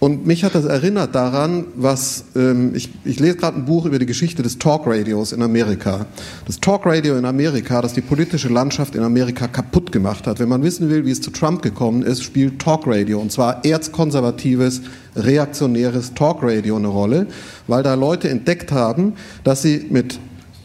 Und 0.00 0.26
mich 0.26 0.44
hat 0.44 0.54
das 0.54 0.64
erinnert 0.64 1.14
daran, 1.14 1.66
was 1.76 2.24
ähm, 2.34 2.74
ich, 2.74 2.88
ich 3.04 3.20
lese 3.20 3.36
gerade 3.36 3.58
ein 3.58 3.66
Buch 3.66 3.84
über 3.84 3.98
die 3.98 4.06
Geschichte 4.06 4.42
des 4.42 4.58
Talkradios 4.58 5.32
in 5.32 5.42
Amerika. 5.42 6.06
Das 6.46 6.58
Talkradio 6.58 7.18
in 7.18 7.26
Amerika, 7.26 7.82
das 7.82 7.92
die 7.92 8.00
politische 8.00 8.48
Landschaft 8.48 8.94
in 8.94 9.02
Amerika 9.02 9.46
kaputt 9.46 9.92
gemacht 9.92 10.26
hat. 10.26 10.40
Wenn 10.40 10.48
man 10.48 10.62
wissen 10.62 10.88
will, 10.88 11.04
wie 11.04 11.10
es 11.10 11.20
zu 11.20 11.30
Trump 11.30 11.60
gekommen 11.60 12.02
ist, 12.02 12.24
spielt 12.24 12.58
Talkradio 12.60 13.20
und 13.20 13.30
zwar 13.30 13.62
erzkonservatives, 13.62 14.80
reaktionäres 15.16 16.14
Talkradio 16.14 16.76
eine 16.76 16.88
Rolle, 16.88 17.26
weil 17.66 17.82
da 17.82 17.92
Leute 17.92 18.30
entdeckt 18.30 18.72
haben, 18.72 19.12
dass 19.44 19.60
sie 19.60 19.86
mit 19.90 20.18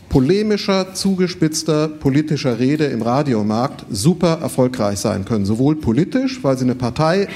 polemischer, 0.07 0.93
zugespitzter 0.93 1.89
politischer 1.89 2.57
Rede 2.57 2.85
im 2.85 3.01
Radiomarkt 3.01 3.85
super 3.89 4.39
erfolgreich 4.41 4.99
sein 4.99 5.25
können. 5.25 5.45
Sowohl 5.45 5.75
politisch, 5.75 6.41
weil 6.41 6.57
sie 6.57 6.63
eine 6.63 6.75
Partei 6.75 7.27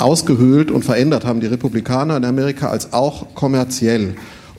ausgehöhlt 0.00 0.70
und 0.70 0.84
verändert 0.84 1.24
haben, 1.24 1.40
die 1.40 1.46
Republikaner 1.46 2.16
in 2.16 2.24
Amerika, 2.24 2.68
als 2.68 2.92
auch 2.92 3.34
kommerziell. 3.34 4.14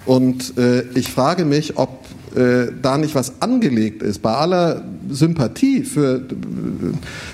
Und 0.06 0.58
äh, 0.58 0.84
ich 0.96 1.12
frage 1.12 1.46
mich, 1.46 1.78
ob 1.78 1.90
äh, 2.36 2.72
da 2.82 2.98
nicht 2.98 3.14
was 3.14 3.42
angelegt 3.42 4.02
ist, 4.02 4.22
bei 4.22 4.34
aller 4.34 4.84
Sympathie 5.10 5.84
für, 5.84 6.22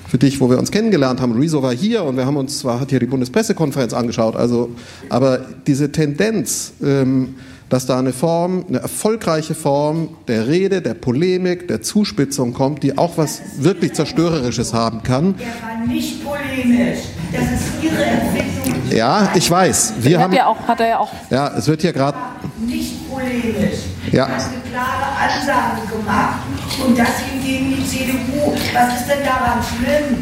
für 0.07 0.17
dich, 0.17 0.39
wo 0.39 0.49
wir 0.49 0.57
uns 0.57 0.71
kennengelernt 0.71 1.21
haben. 1.21 1.33
Rezo 1.33 1.61
war 1.61 1.73
hier 1.73 2.03
und 2.03 2.17
wir 2.17 2.25
haben 2.25 2.37
uns 2.37 2.59
zwar, 2.59 2.79
hat 2.79 2.89
hier 2.89 2.99
die 2.99 3.05
Bundespressekonferenz 3.05 3.93
angeschaut, 3.93 4.35
also, 4.35 4.71
aber 5.09 5.45
diese 5.67 5.91
Tendenz, 5.91 6.73
ähm, 6.83 7.35
dass 7.69 7.85
da 7.85 7.99
eine 7.99 8.13
Form, 8.13 8.65
eine 8.67 8.79
erfolgreiche 8.79 9.55
Form 9.55 10.09
der 10.27 10.47
Rede, 10.47 10.81
der 10.81 10.93
Polemik, 10.93 11.67
der 11.67 11.81
Zuspitzung 11.81 12.53
kommt, 12.53 12.83
die 12.83 12.97
auch 12.97 13.17
was 13.17 13.41
wirklich 13.57 13.93
Zerstörerisches 13.93 14.73
haben 14.73 15.03
kann. 15.03 15.35
Der 15.37 15.47
war 15.47 15.87
nicht 15.87 16.23
polemisch. 16.23 16.99
Das 17.31 17.43
ist 17.43 17.83
Ihre 17.83 18.03
Entwicklung. 18.03 18.97
Ja, 18.97 19.31
ich 19.35 19.49
weiß. 19.49 19.93
Wir 19.99 20.19
haben, 20.19 20.33
er 20.33 20.47
auch, 20.47 20.59
hat 20.67 20.79
er 20.79 20.87
ja 20.87 20.99
auch. 20.99 21.11
Ja, 21.29 21.55
es 21.57 21.67
wird 21.67 21.81
hier 21.81 21.93
gerade. 21.93 22.17
Nicht 22.59 23.07
polemisch. 23.07 23.81
Ja. 24.11 24.25
Du 24.25 24.33
hast 24.33 24.49
eine 24.51 24.61
klare 24.71 25.05
Ansage 25.15 25.87
gemacht 25.95 26.39
und 26.83 26.97
das 26.97 27.19
hingegen 27.19 27.75
die 27.75 27.85
CDU. 27.85 28.51
Was 28.73 29.01
ist 29.01 29.07
denn 29.07 29.23
daran 29.23 29.59
schlimm? 29.61 30.17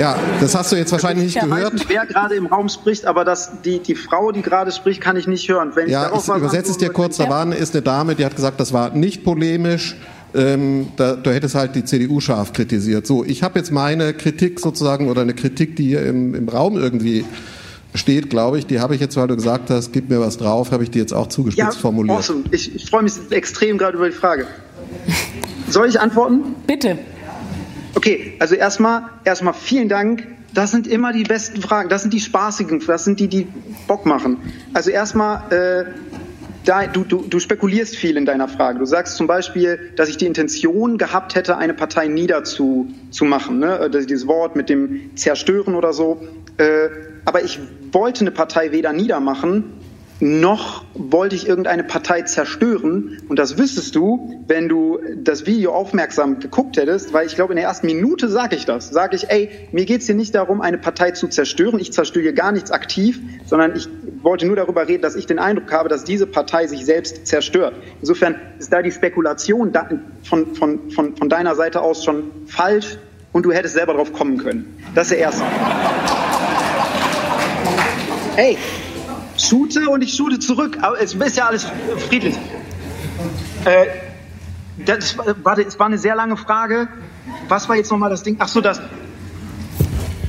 Ja, 0.00 0.18
das 0.40 0.56
hast 0.56 0.72
du 0.72 0.76
jetzt 0.76 0.90
wahrscheinlich 0.90 1.26
nicht 1.26 1.40
gehört. 1.40 1.74
Nicht, 1.74 1.88
wer 1.88 2.06
gerade 2.06 2.34
im 2.34 2.46
Raum 2.46 2.68
spricht, 2.68 3.06
aber 3.06 3.24
das, 3.24 3.52
die, 3.64 3.78
die 3.78 3.94
Frau, 3.94 4.32
die 4.32 4.42
gerade 4.42 4.72
spricht, 4.72 5.00
kann 5.00 5.16
ich 5.16 5.28
nicht 5.28 5.48
hören. 5.48 5.70
Wenn 5.74 5.88
ja, 5.88 6.10
ich, 6.12 6.18
ich 6.20 6.28
übersetze 6.28 6.72
es 6.72 6.78
dir 6.78 6.90
kurz. 6.90 7.18
Da 7.18 7.28
war 7.28 7.46
ist 7.52 7.74
eine 7.74 7.82
Dame, 7.82 8.16
die 8.16 8.24
hat 8.24 8.34
gesagt, 8.34 8.58
das 8.58 8.72
war 8.72 8.90
nicht 8.90 9.22
polemisch. 9.22 9.96
Ähm, 10.34 10.88
da, 10.96 11.14
du 11.14 11.32
hättest 11.32 11.54
halt 11.54 11.74
die 11.76 11.84
CDU 11.84 12.20
scharf 12.20 12.52
kritisiert. 12.52 13.06
So, 13.06 13.24
ich 13.24 13.42
habe 13.44 13.58
jetzt 13.58 13.70
meine 13.70 14.12
Kritik 14.12 14.60
sozusagen 14.60 15.08
oder 15.08 15.22
eine 15.22 15.34
Kritik, 15.34 15.76
die 15.76 15.84
hier 15.84 16.04
im, 16.04 16.34
im 16.34 16.48
Raum 16.48 16.76
irgendwie 16.76 17.24
steht, 17.94 18.30
glaube 18.30 18.58
ich, 18.58 18.66
die 18.66 18.80
habe 18.80 18.94
ich 18.94 19.00
jetzt, 19.00 19.16
weil 19.16 19.26
du 19.28 19.36
gesagt 19.36 19.70
hast, 19.70 19.92
gib 19.92 20.08
mir 20.10 20.20
was 20.20 20.36
drauf, 20.38 20.72
habe 20.72 20.82
ich 20.82 20.90
die 20.90 20.98
jetzt 20.98 21.12
auch 21.12 21.28
zugespitzt 21.28 21.74
ja, 21.74 21.80
formuliert. 21.80 22.18
Awesome. 22.18 22.44
Ich, 22.50 22.74
ich 22.74 22.90
freue 22.90 23.02
mich 23.02 23.14
extrem 23.30 23.78
gerade 23.78 23.96
über 23.96 24.08
die 24.08 24.14
Frage. 24.14 24.46
Soll 25.68 25.88
ich 25.88 26.00
antworten? 26.00 26.54
Bitte. 26.66 26.98
Okay, 27.94 28.34
also 28.38 28.54
erstmal, 28.54 29.02
erstmal 29.24 29.54
vielen 29.54 29.88
Dank. 29.88 30.26
Das 30.54 30.70
sind 30.70 30.86
immer 30.86 31.12
die 31.12 31.24
besten 31.24 31.60
Fragen. 31.60 31.88
Das 31.88 32.02
sind 32.02 32.14
die 32.14 32.20
spaßigen. 32.20 32.82
Das 32.86 33.04
sind 33.04 33.20
die, 33.20 33.28
die 33.28 33.48
Bock 33.86 34.06
machen. 34.06 34.38
Also 34.72 34.90
erstmal, 34.90 35.52
äh, 35.52 35.84
da, 36.64 36.86
du, 36.86 37.04
du, 37.04 37.24
du 37.28 37.38
spekulierst 37.38 37.96
viel 37.96 38.16
in 38.16 38.24
deiner 38.24 38.48
Frage. 38.48 38.78
Du 38.78 38.84
sagst 38.84 39.16
zum 39.16 39.26
Beispiel, 39.26 39.92
dass 39.96 40.08
ich 40.08 40.16
die 40.16 40.26
Intention 40.26 40.98
gehabt 40.98 41.34
hätte, 41.34 41.56
eine 41.56 41.74
Partei 41.74 42.08
niederzumachen. 42.08 43.58
Ne? 43.58 43.72
Also 43.72 44.00
dieses 44.00 44.26
Wort 44.26 44.54
mit 44.54 44.68
dem 44.68 45.16
Zerstören 45.16 45.74
oder 45.74 45.92
so. 45.92 46.22
Äh, 46.58 46.88
aber 47.24 47.42
ich 47.42 47.58
wollte 47.92 48.20
eine 48.20 48.30
Partei 48.30 48.72
weder 48.72 48.92
niedermachen, 48.92 49.78
noch 50.20 50.84
wollte 50.94 51.36
ich 51.36 51.46
irgendeine 51.46 51.84
Partei 51.84 52.22
zerstören. 52.22 53.18
Und 53.28 53.38
das 53.38 53.56
wüsstest 53.56 53.94
du, 53.94 54.42
wenn 54.48 54.68
du 54.68 54.98
das 55.16 55.46
Video 55.46 55.72
aufmerksam 55.72 56.40
geguckt 56.40 56.76
hättest, 56.76 57.12
weil 57.12 57.26
ich 57.26 57.36
glaube, 57.36 57.52
in 57.52 57.56
der 57.56 57.66
ersten 57.66 57.86
Minute 57.86 58.28
sage 58.28 58.56
ich 58.56 58.64
das. 58.64 58.88
Sage 58.90 59.14
ich, 59.14 59.30
ey, 59.30 59.50
mir 59.70 59.84
geht 59.84 60.00
es 60.00 60.06
hier 60.06 60.16
nicht 60.16 60.34
darum, 60.34 60.60
eine 60.60 60.78
Partei 60.78 61.12
zu 61.12 61.28
zerstören. 61.28 61.78
Ich 61.78 61.92
zerstöre 61.92 62.24
hier 62.24 62.32
gar 62.32 62.50
nichts 62.50 62.72
aktiv, 62.72 63.20
sondern 63.46 63.76
ich 63.76 63.88
wollte 64.22 64.46
nur 64.46 64.56
darüber 64.56 64.88
reden, 64.88 65.02
dass 65.02 65.14
ich 65.14 65.26
den 65.26 65.38
Eindruck 65.38 65.70
habe, 65.72 65.88
dass 65.88 66.02
diese 66.02 66.26
Partei 66.26 66.66
sich 66.66 66.84
selbst 66.84 67.26
zerstört. 67.26 67.74
Insofern 68.00 68.34
ist 68.58 68.72
da 68.72 68.82
die 68.82 68.90
Spekulation 68.90 69.72
von, 70.24 70.54
von, 70.54 70.90
von, 70.90 71.16
von 71.16 71.28
deiner 71.28 71.54
Seite 71.54 71.80
aus 71.80 72.04
schon 72.04 72.24
falsch 72.46 72.98
und 73.32 73.44
du 73.44 73.52
hättest 73.52 73.74
selber 73.74 73.94
drauf 73.94 74.12
kommen 74.12 74.38
können. 74.38 74.76
Das 74.96 75.06
ist 75.06 75.12
der 75.12 75.18
erste. 75.18 75.44
Hey, 78.38 78.56
shoote 79.36 79.88
und 79.90 80.00
ich 80.00 80.14
shoote 80.14 80.38
zurück. 80.38 80.78
Aber 80.80 81.00
es 81.00 81.12
ist 81.12 81.36
ja 81.36 81.48
alles 81.48 81.66
friedlich. 82.08 82.36
Äh, 83.64 83.86
das, 84.86 85.18
warte, 85.42 85.62
es 85.62 85.76
war 85.80 85.86
eine 85.86 85.98
sehr 85.98 86.14
lange 86.14 86.36
Frage. 86.36 86.86
Was 87.48 87.68
war 87.68 87.74
jetzt 87.74 87.90
nochmal 87.90 88.10
das 88.10 88.22
Ding? 88.22 88.36
Ach 88.38 88.46
so, 88.46 88.60
das, 88.60 88.80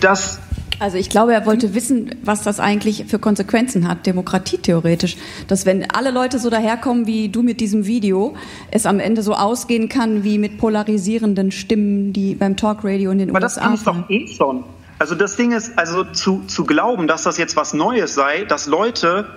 das 0.01 0.39
also 0.79 0.97
ich 0.97 1.11
glaube, 1.11 1.35
er 1.35 1.45
wollte 1.45 1.75
wissen, 1.75 2.15
was 2.23 2.41
das 2.41 2.59
eigentlich 2.59 3.05
für 3.07 3.19
Konsequenzen 3.19 3.87
hat, 3.87 4.07
demokratietheoretisch. 4.07 5.15
Dass 5.47 5.67
wenn 5.67 5.91
alle 5.91 6.09
Leute 6.09 6.39
so 6.39 6.49
daherkommen 6.49 7.05
wie 7.05 7.29
du 7.29 7.43
mit 7.43 7.61
diesem 7.61 7.85
Video, 7.85 8.35
es 8.71 8.87
am 8.87 8.99
Ende 8.99 9.21
so 9.21 9.35
ausgehen 9.35 9.87
kann 9.87 10.23
wie 10.23 10.39
mit 10.39 10.57
polarisierenden 10.57 11.51
Stimmen, 11.51 12.11
die 12.11 12.33
beim 12.33 12.57
Talkradio 12.57 13.11
in 13.11 13.19
den 13.19 13.29
Aber 13.29 13.43
USA. 13.43 13.61
Aber 13.61 13.75
das 13.75 13.85
kann 13.85 13.99
ich 13.99 14.07
doch 14.07 14.09
eh 14.09 14.27
schon. 14.35 14.63
Also 14.99 15.15
das 15.15 15.37
Ding 15.37 15.53
ist, 15.53 15.79
also 15.79 16.03
zu, 16.03 16.43
zu 16.47 16.65
glauben, 16.65 17.07
dass 17.07 17.23
das 17.23 17.37
jetzt 17.37 17.55
was 17.55 17.73
Neues 17.73 18.13
sei, 18.13 18.43
dass 18.43 18.67
Leute, 18.67 19.29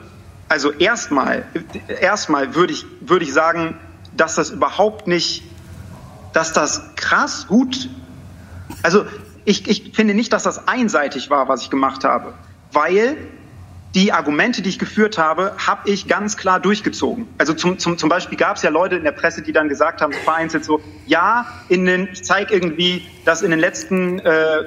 also 0.49 0.73
erstmal, 0.73 1.45
erstmal 2.01 2.57
würde 2.57 2.73
ich, 2.73 2.85
würde 3.01 3.25
ich 3.25 3.33
sagen, 3.33 3.79
dass 4.17 4.35
das 4.35 4.51
überhaupt 4.51 5.07
nicht, 5.07 5.45
dass 6.33 6.53
das 6.53 6.83
krass 6.97 7.47
gut, 7.47 7.89
also 8.83 9.07
ich, 9.45 9.69
ich 9.69 9.95
finde 9.95 10.15
nicht, 10.15 10.33
dass 10.33 10.43
das 10.43 10.67
einseitig 10.67 11.31
war, 11.31 11.49
was 11.49 11.63
ich 11.63 11.71
gemacht 11.71 12.03
habe, 12.03 12.35
weil 12.73 13.17
die 13.95 14.13
Argumente, 14.13 14.63
die 14.63 14.71
ich 14.71 14.79
geführt 14.79 15.19
habe, 15.19 15.53
habe 15.59 15.91
ich 15.91 16.09
ganz 16.09 16.37
klar 16.37 16.59
durchgezogen. 16.59 17.29
Also 17.39 17.53
zum, 17.53 17.79
zum, 17.79 17.99
zum 17.99 18.09
Beispiel 18.09 18.39
gab 18.39 18.57
es 18.57 18.63
ja 18.63 18.71
Leute 18.71 18.97
in 18.97 19.05
der 19.05 19.13
Presse, 19.13 19.43
die 19.43 19.53
dann 19.53 19.69
gesagt 19.69 20.01
haben, 20.01 20.13
vereinzelt 20.13 20.65
so, 20.65 20.81
ja, 21.07 21.47
in 21.69 21.85
den, 21.85 22.09
ich 22.11 22.25
zeige 22.25 22.55
irgendwie, 22.55 23.07
dass 23.25 23.43
in 23.43 23.51
den 23.51 23.61
letzten 23.61 24.19
äh, 24.21 24.65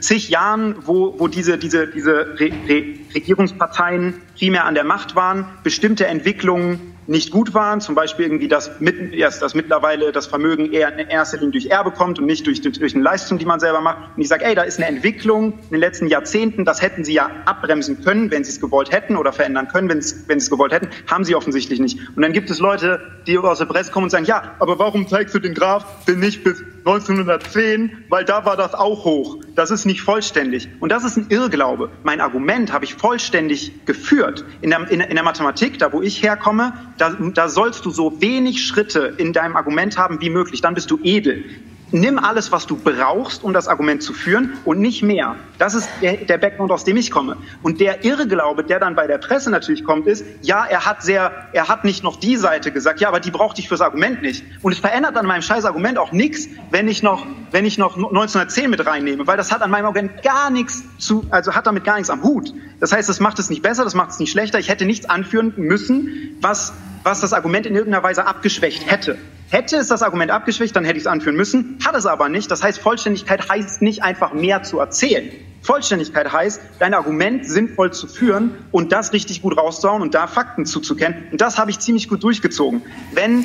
zig 0.00 0.28
Jahren, 0.28 0.76
wo, 0.84 1.18
wo 1.18 1.28
diese, 1.28 1.58
diese, 1.58 1.88
diese 1.88 2.38
Re 2.38 2.50
Re 2.68 2.84
Regierungsparteien 3.14 4.14
primär 4.36 4.64
an 4.64 4.74
der 4.74 4.84
Macht 4.84 5.16
waren, 5.16 5.46
bestimmte 5.62 6.06
Entwicklungen 6.06 6.94
nicht 7.08 7.30
gut 7.30 7.54
waren, 7.54 7.80
zum 7.80 7.94
Beispiel 7.94 8.26
irgendwie, 8.26 8.48
dass, 8.48 8.80
mit, 8.80 9.14
erst, 9.14 9.40
dass 9.40 9.54
mittlerweile 9.54 10.12
das 10.12 10.26
Vermögen 10.26 10.72
eher 10.72 10.96
in 10.98 11.08
erster 11.08 11.38
Linie 11.38 11.52
durch 11.52 11.66
Erbe 11.66 11.90
kommt 11.90 12.18
und 12.18 12.26
nicht 12.26 12.46
durch, 12.46 12.60
durch, 12.60 12.94
eine 12.94 13.02
Leistung, 13.02 13.38
die 13.38 13.46
man 13.46 13.60
selber 13.60 13.80
macht. 13.80 14.14
Und 14.14 14.22
ich 14.22 14.28
sage, 14.28 14.44
ey, 14.44 14.54
da 14.54 14.62
ist 14.62 14.76
eine 14.76 14.88
Entwicklung 14.88 15.54
in 15.54 15.70
den 15.70 15.80
letzten 15.80 16.06
Jahrzehnten, 16.06 16.66
das 16.66 16.82
hätten 16.82 17.04
sie 17.04 17.14
ja 17.14 17.30
abbremsen 17.46 18.04
können, 18.04 18.30
wenn 18.30 18.44
sie 18.44 18.50
es 18.50 18.60
gewollt 18.60 18.92
hätten 18.92 19.16
oder 19.16 19.32
verändern 19.32 19.68
können, 19.68 19.88
wenn, 19.88 19.98
wenn 20.26 20.38
sie 20.38 20.44
es 20.44 20.50
gewollt 20.50 20.72
hätten, 20.72 20.88
haben 21.10 21.24
sie 21.24 21.34
offensichtlich 21.34 21.80
nicht. 21.80 21.98
Und 22.14 22.20
dann 22.20 22.34
gibt 22.34 22.50
es 22.50 22.58
Leute, 22.58 23.00
die 23.26 23.38
aus 23.38 23.58
der 23.58 23.66
Presse 23.66 23.90
kommen 23.90 24.04
und 24.04 24.10
sagen, 24.10 24.26
ja, 24.26 24.54
aber 24.58 24.78
warum 24.78 25.08
zeigst 25.08 25.34
du 25.34 25.38
den 25.38 25.54
Graph 25.54 25.86
denn 26.06 26.20
nicht 26.20 26.44
bis 26.44 26.62
1910, 26.88 28.04
weil 28.08 28.24
da 28.24 28.44
war 28.46 28.56
das 28.56 28.74
auch 28.74 29.04
hoch. 29.04 29.38
Das 29.54 29.70
ist 29.70 29.84
nicht 29.84 30.00
vollständig. 30.00 30.68
Und 30.80 30.90
das 30.90 31.04
ist 31.04 31.16
ein 31.16 31.26
Irrglaube. 31.28 31.90
Mein 32.02 32.20
Argument 32.20 32.72
habe 32.72 32.86
ich 32.86 32.94
vollständig 32.94 33.84
geführt. 33.84 34.44
In 34.62 34.70
der, 34.70 34.90
in, 34.90 35.00
in 35.00 35.14
der 35.14 35.22
Mathematik, 35.22 35.78
da 35.78 35.92
wo 35.92 36.00
ich 36.00 36.22
herkomme, 36.22 36.72
da, 36.96 37.10
da 37.34 37.48
sollst 37.48 37.84
du 37.84 37.90
so 37.90 38.20
wenig 38.22 38.66
Schritte 38.66 39.14
in 39.18 39.32
deinem 39.32 39.56
Argument 39.56 39.98
haben 39.98 40.20
wie 40.20 40.30
möglich. 40.30 40.62
Dann 40.62 40.74
bist 40.74 40.90
du 40.90 40.98
edel. 41.02 41.44
Nimm 41.90 42.18
alles, 42.18 42.52
was 42.52 42.66
du 42.66 42.76
brauchst, 42.76 43.42
um 43.42 43.52
das 43.52 43.66
Argument 43.66 44.02
zu 44.02 44.12
führen 44.12 44.58
und 44.64 44.78
nicht 44.78 45.02
mehr. 45.02 45.36
Das 45.58 45.74
ist 45.74 45.88
der, 46.02 46.16
der 46.16 46.38
Background, 46.38 46.70
aus 46.70 46.84
dem 46.84 46.96
ich 46.96 47.10
komme. 47.10 47.36
Und 47.62 47.80
der 47.80 48.04
Irrglaube, 48.04 48.64
der 48.64 48.78
dann 48.78 48.94
bei 48.94 49.06
der 49.06 49.18
Presse 49.18 49.50
natürlich 49.50 49.84
kommt, 49.84 50.06
ist, 50.06 50.24
ja, 50.42 50.64
er 50.64 50.84
hat 50.84 51.02
sehr, 51.02 51.48
er 51.52 51.68
hat 51.68 51.84
nicht 51.84 52.04
noch 52.04 52.16
die 52.16 52.36
Seite 52.36 52.72
gesagt, 52.72 53.00
ja, 53.00 53.08
aber 53.08 53.20
die 53.20 53.30
brauchte 53.30 53.60
ich 53.60 53.68
fürs 53.68 53.80
Argument 53.80 54.22
nicht. 54.22 54.44
Und 54.62 54.72
es 54.72 54.78
verändert 54.78 55.16
an 55.16 55.26
meinem 55.26 55.42
scheiß 55.42 55.64
Argument 55.64 55.98
auch 55.98 56.12
nichts, 56.12 56.48
wenn 56.70 56.88
ich 56.88 57.02
noch, 57.02 57.26
wenn 57.50 57.64
ich 57.64 57.78
noch 57.78 57.96
1910 57.96 58.70
mit 58.70 58.84
reinnehme, 58.84 59.26
weil 59.26 59.36
das 59.36 59.50
hat 59.50 59.62
an 59.62 59.70
meinem 59.70 59.86
Argument 59.86 60.22
gar 60.22 60.50
nichts 60.50 60.82
zu, 60.98 61.24
also 61.30 61.54
hat 61.54 61.66
damit 61.66 61.84
gar 61.84 61.94
nichts 61.96 62.10
am 62.10 62.22
Hut. 62.22 62.52
Das 62.80 62.92
heißt, 62.92 63.08
das 63.08 63.20
macht 63.20 63.38
es 63.38 63.50
nicht 63.50 63.62
besser, 63.62 63.84
das 63.84 63.94
macht 63.94 64.10
es 64.10 64.18
nicht 64.18 64.30
schlechter. 64.30 64.58
Ich 64.58 64.68
hätte 64.68 64.84
nichts 64.84 65.08
anführen 65.08 65.54
müssen, 65.56 66.36
was 66.40 66.72
was 67.08 67.20
das 67.20 67.32
Argument 67.32 67.66
in 67.66 67.74
irgendeiner 67.74 68.02
Weise 68.02 68.26
abgeschwächt 68.26 68.90
hätte. 68.90 69.16
Hätte 69.50 69.76
es 69.76 69.88
das 69.88 70.02
Argument 70.02 70.30
abgeschwächt, 70.30 70.76
dann 70.76 70.84
hätte 70.84 70.98
ich 70.98 71.04
es 71.04 71.06
anführen 71.06 71.36
müssen, 71.36 71.78
hat 71.84 71.94
es 71.94 72.04
aber 72.04 72.28
nicht. 72.28 72.50
Das 72.50 72.62
heißt, 72.62 72.78
Vollständigkeit 72.78 73.48
heißt 73.48 73.80
nicht 73.80 74.02
einfach 74.02 74.34
mehr 74.34 74.62
zu 74.62 74.78
erzählen. 74.78 75.30
Vollständigkeit 75.62 76.30
heißt, 76.30 76.60
dein 76.78 76.92
Argument 76.92 77.46
sinnvoll 77.46 77.92
zu 77.92 78.06
führen 78.06 78.52
und 78.72 78.92
das 78.92 79.14
richtig 79.14 79.40
gut 79.40 79.56
rauszuhauen 79.56 80.02
und 80.02 80.14
da 80.14 80.26
Fakten 80.26 80.66
zuzukennen. 80.66 81.28
Und 81.32 81.40
das 81.40 81.56
habe 81.56 81.70
ich 81.70 81.78
ziemlich 81.78 82.08
gut 82.08 82.22
durchgezogen. 82.22 82.82
Wenn, 83.12 83.44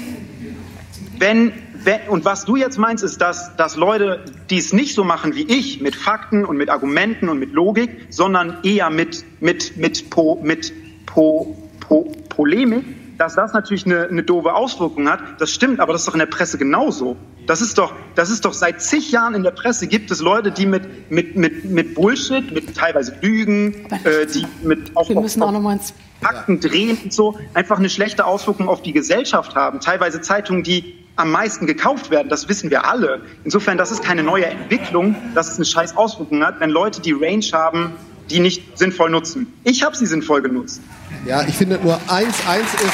wenn, 1.20 1.54
wenn, 1.84 2.02
und 2.10 2.26
was 2.26 2.44
du 2.44 2.58
jetzt 2.58 2.78
meinst, 2.78 3.04
ist, 3.04 3.22
dass, 3.22 3.56
dass 3.56 3.78
Leute, 3.78 4.26
die 4.50 4.58
es 4.58 4.74
nicht 4.74 4.96
so 4.96 5.06
machen 5.06 5.36
wie 5.36 5.44
ich, 5.44 5.80
mit 5.80 5.96
Fakten 5.96 6.44
und 6.44 6.58
mit 6.58 6.70
Argumenten 6.70 7.30
und 7.30 7.40
mit 7.40 7.54
Logik, 7.54 8.08
sondern 8.10 8.58
eher 8.64 8.90
mit, 8.90 9.24
mit, 9.40 9.78
mit, 9.78 10.10
po, 10.10 10.40
mit 10.44 10.74
po, 11.06 11.58
po, 11.80 12.14
Polemik, 12.28 12.84
dass 13.18 13.36
das 13.36 13.54
natürlich 13.54 13.86
eine, 13.86 14.08
eine 14.08 14.24
doofe 14.24 14.54
Auswirkung 14.54 15.10
hat, 15.10 15.20
das 15.40 15.52
stimmt, 15.52 15.80
aber 15.80 15.94
das 15.94 16.02
ist 16.02 16.08
doch 16.08 16.14
in 16.14 16.20
der 16.20 16.26
Presse 16.26 16.58
genauso. 16.58 17.16
Das 17.46 17.62
ist 17.62 17.78
doch, 17.78 17.94
das 18.16 18.30
ist 18.30 18.46
doch 18.46 18.54
seit 18.54 18.82
zig 18.82 19.12
Jahren 19.12 19.36
in 19.36 19.44
der 19.44 19.52
Presse 19.52 19.88
gibt 19.88 20.12
es 20.12 20.22
Leute, 20.22 20.52
die 20.52 20.66
mit, 20.66 21.12
mit, 21.12 21.36
mit, 21.36 21.66
mit 21.66 21.94
Bullshit, 21.94 22.52
mit 22.54 22.76
teilweise 22.76 23.16
Lügen, 23.22 23.86
äh, 24.06 24.26
die 24.26 24.46
mit 24.64 24.96
auch, 24.96 25.10
Wir 25.10 25.20
müssen 25.20 25.44
auch 25.44 25.52
noch 25.52 25.60
mal 25.60 25.74
ins 25.74 25.94
Fakten 26.22 26.60
drehen 26.62 26.98
und 27.04 27.12
so 27.12 27.38
einfach 27.54 27.80
eine 27.80 27.90
schlechte 27.90 28.26
Auswirkung 28.26 28.70
auf 28.70 28.82
die 28.82 28.94
Gesellschaft 28.94 29.56
haben. 29.56 29.82
Teilweise 29.82 30.22
Zeitungen, 30.22 30.64
die 30.64 31.04
am 31.16 31.32
meisten 31.32 31.68
gekauft 31.68 32.10
werden, 32.10 32.30
das 32.30 32.48
wissen 32.48 32.72
wir 32.72 32.86
alle. 32.86 33.22
Insofern, 33.44 33.78
das 33.78 33.92
ist 33.92 34.04
keine 34.04 34.24
neue 34.24 34.46
Entwicklung, 34.46 35.16
dass 35.36 35.50
es 35.50 35.58
eine 35.58 35.66
scheiß 35.66 35.98
Auswirkung 35.98 36.44
hat, 36.44 36.60
wenn 36.60 36.70
Leute 36.70 37.02
die 37.02 37.12
Range 37.12 37.46
haben, 37.52 37.92
die 38.30 38.40
nicht 38.40 38.78
sinnvoll 38.78 39.10
nutzen. 39.10 39.54
Ich 39.64 39.84
habe 39.84 39.96
sie 39.96 40.06
sinnvoll 40.06 40.42
genutzt. 40.42 40.82
Ja, 41.26 41.44
ich 41.48 41.56
finde 41.56 41.80
nur 41.82 42.00
eins, 42.08 42.36
eins 42.48 42.74
ist. 42.74 42.94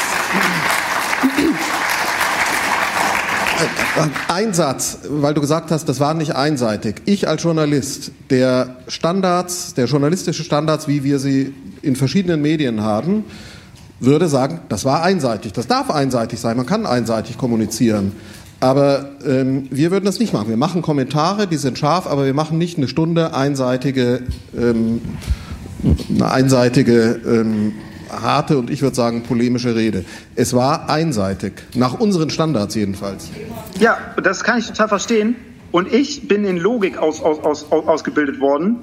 Ein 4.28 4.54
Satz, 4.54 5.00
weil 5.10 5.34
du 5.34 5.42
gesagt 5.42 5.72
hast, 5.72 5.90
das 5.90 6.00
war 6.00 6.14
nicht 6.14 6.36
einseitig. 6.36 7.02
Ich 7.06 7.28
als 7.28 7.44
Journalist, 7.44 8.12
der 8.30 8.78
Standards, 8.88 9.74
der 9.74 9.86
journalistische 9.86 10.44
Standards, 10.44 10.88
wie 10.88 11.04
wir 11.04 11.20
sie 11.20 11.54
in 11.82 11.96
verschiedenen 11.96 12.42
Medien 12.42 12.82
haben, 12.82 13.26
würde 14.00 14.30
sagen, 14.30 14.62
das 14.70 14.86
war 14.86 15.04
einseitig. 15.04 15.52
Das 15.54 15.68
darf 15.68 15.90
einseitig 15.90 16.40
sein. 16.40 16.56
Man 16.56 16.68
kann 16.68 16.86
einseitig 16.86 17.38
kommunizieren. 17.38 18.14
Aber 18.62 19.10
ähm, 19.26 19.68
wir 19.72 19.92
würden 19.92 20.06
das 20.06 20.20
nicht 20.20 20.34
machen. 20.34 20.50
Wir 20.50 20.58
machen 20.58 20.82
Kommentare, 20.82 21.48
die 21.48 21.58
sind 21.58 21.78
scharf, 21.78 22.08
aber 22.08 22.26
wir 22.26 22.34
machen 22.34 22.58
nicht 22.58 22.78
eine 22.78 22.88
Stunde 22.88 23.34
einseitige, 23.34 24.22
ähm, 24.58 25.02
eine 26.10 26.32
einseitige 26.32 27.20
ähm, 27.26 27.74
harte 28.10 28.58
und 28.58 28.70
ich 28.70 28.82
würde 28.82 28.96
sagen 28.96 29.24
polemische 29.24 29.76
Rede. 29.76 30.06
Es 30.36 30.54
war 30.54 30.90
einseitig, 30.90 31.54
nach 31.76 32.00
unseren 32.00 32.30
Standards 32.30 32.76
jedenfalls. 32.76 33.30
Ja, 33.80 33.98
das 34.22 34.44
kann 34.44 34.60
ich 34.60 34.68
total 34.68 34.88
verstehen. 34.88 35.36
Und 35.72 35.94
ich 35.94 36.28
bin 36.28 36.46
in 36.46 36.58
Logik 36.58 36.98
aus, 36.98 37.22
aus, 37.22 37.40
aus, 37.44 37.72
ausgebildet 37.72 38.40
worden. 38.40 38.78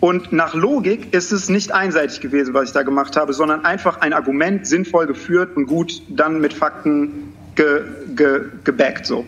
Und 0.00 0.32
nach 0.32 0.54
Logik 0.54 1.12
ist 1.12 1.30
es 1.30 1.50
nicht 1.50 1.72
einseitig 1.72 2.20
gewesen, 2.20 2.54
was 2.54 2.68
ich 2.68 2.72
da 2.72 2.82
gemacht 2.82 3.16
habe, 3.16 3.34
sondern 3.34 3.66
einfach 3.66 4.00
ein 4.00 4.14
Argument 4.14 4.66
sinnvoll 4.66 5.06
geführt 5.06 5.56
und 5.56 5.66
gut 5.66 6.00
dann 6.08 6.40
mit 6.40 6.54
Fakten 6.54 7.34
ge, 7.54 7.82
ge, 8.16 8.40
gebackt 8.64 9.04
so. 9.04 9.26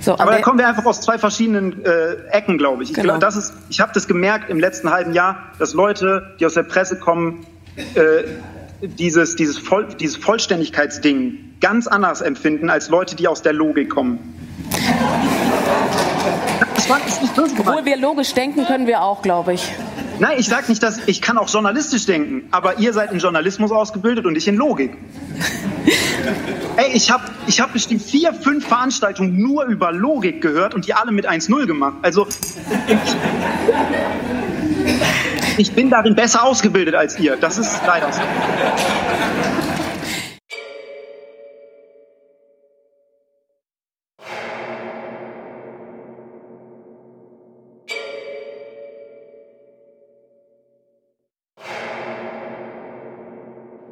So, 0.00 0.12
aber, 0.12 0.22
aber 0.22 0.32
da 0.32 0.38
kommen 0.40 0.58
wir 0.58 0.68
einfach 0.68 0.86
aus 0.86 1.00
zwei 1.00 1.18
verschiedenen 1.18 1.84
äh, 1.84 2.14
Ecken, 2.30 2.56
glaube 2.56 2.84
ich. 2.84 2.90
Ich, 2.90 2.94
Genau. 2.94 3.08
glaub, 3.08 3.20
das 3.20 3.36
ist, 3.36 3.52
ich 3.68 3.80
habe 3.80 3.90
das 3.92 4.06
gemerkt 4.06 4.48
im 4.48 4.60
letzten 4.60 4.90
halben 4.90 5.12
Jahr, 5.12 5.50
dass 5.58 5.74
Leute, 5.74 6.34
die 6.38 6.46
aus 6.46 6.54
der 6.54 6.62
Presse 6.62 6.96
kommen, 6.96 7.44
äh, 7.94 8.22
dieses, 8.82 9.36
dieses, 9.36 9.58
Voll, 9.58 9.88
dieses 9.98 10.16
Vollständigkeitsding 10.16 11.56
ganz 11.60 11.86
anders 11.86 12.20
empfinden 12.20 12.70
als 12.70 12.88
Leute, 12.88 13.16
die 13.16 13.28
aus 13.28 13.42
der 13.42 13.52
Logik 13.52 13.90
kommen. 13.90 14.18
Das 16.74 16.88
war 16.88 17.06
ist 17.06 17.22
nicht 17.22 17.34
böse 17.34 17.54
gemeint. 17.54 17.68
Obwohl 17.68 17.84
wir 17.84 17.96
logisch 17.96 18.32
denken 18.32 18.64
können 18.64 18.86
wir 18.86 19.02
auch, 19.02 19.22
glaube 19.22 19.54
ich. 19.54 19.70
Nein, 20.18 20.38
ich 20.38 20.48
sage 20.48 20.66
nicht, 20.68 20.82
dass 20.82 21.00
ich 21.06 21.22
kann 21.22 21.38
auch 21.38 21.48
journalistisch 21.48 22.04
denken, 22.04 22.46
aber 22.50 22.78
ihr 22.78 22.92
seid 22.92 23.10
in 23.10 23.20
Journalismus 23.20 23.72
ausgebildet 23.72 24.26
und 24.26 24.36
ich 24.36 24.46
in 24.48 24.56
Logik. 24.56 24.98
Ey, 26.76 26.92
ich 26.92 27.10
habe 27.10 27.24
ich 27.46 27.60
hab 27.60 27.72
bestimmt 27.72 28.02
vier, 28.02 28.34
fünf 28.34 28.66
Veranstaltungen 28.66 29.40
nur 29.40 29.64
über 29.64 29.92
Logik 29.92 30.42
gehört 30.42 30.74
und 30.74 30.86
die 30.86 30.92
alle 30.92 31.10
mit 31.10 31.26
1-0 31.26 31.66
gemacht. 31.66 31.94
Also 32.02 32.26
ich, 35.58 35.72
bin 35.72 35.90
darin 35.90 36.14
besser 36.14 36.44
ausgebildet 36.44 36.94
als 36.94 37.18
ihr. 37.18 37.36
Das 37.36 37.58
ist 37.58 37.80
leider 37.86 38.12
so. 38.12 38.20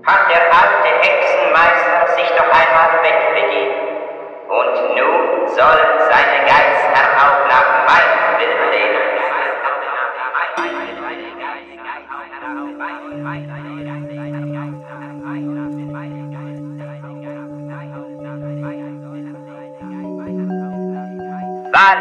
hat 0.09 0.31
der 0.31 0.41
alte 0.41 0.89
Hexenmeister 1.03 2.17
sich 2.17 2.29
doch 2.33 2.49
einmal 2.49 3.05
wegbegeben. 3.05 3.77
Und 4.49 4.97
nun 4.97 5.47
sollen 5.49 5.93
seine 6.09 6.47
Geister 6.49 7.05
auch 7.21 7.45
nach 7.47 7.85
meinem 7.85 8.41
Willen 8.41 8.73
leben. 8.73 9.18
Sal. 21.79 22.01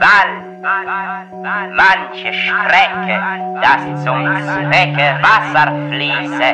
Sal. 0.00 0.51
Manche 0.62 2.32
Strecke, 2.32 3.20
dass 3.60 4.04
zum 4.04 4.24
Zwecke 4.42 5.18
Wasser 5.20 5.72
fließe. 5.88 6.48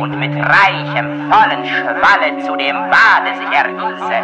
Und 0.00 0.18
mit 0.18 0.34
reichem, 0.34 1.30
vollen 1.30 1.66
Schwalle 1.66 2.38
zu 2.44 2.56
dem 2.56 2.76
Bade 2.90 3.34
sich 3.36 3.52
ergieße. 3.52 4.18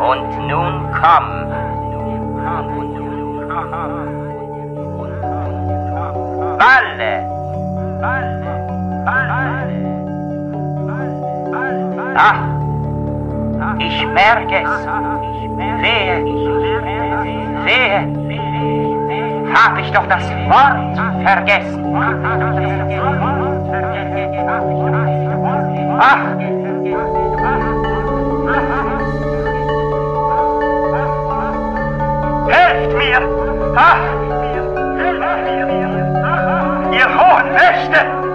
Und 0.00 0.48
nun 0.48 0.90
komm, 0.92 1.26
Walle, 6.58 7.30
Ach, 12.16 12.40
ich 13.78 14.06
merke 14.08 14.56
es. 14.56 14.86
Wehe, 15.82 16.24
wehe, 17.64 18.00
hab 19.54 19.78
ich 19.78 19.90
doch 19.92 20.06
das 20.06 20.22
Wort 20.48 20.96
vergessen. 21.24 21.80
Ach, 25.98 26.24
helft 32.48 32.96
mir! 32.96 33.20
Ach! 33.76 33.98
Ihr 36.92 37.08
hohen 37.08 37.52
Mächte! 37.52 38.29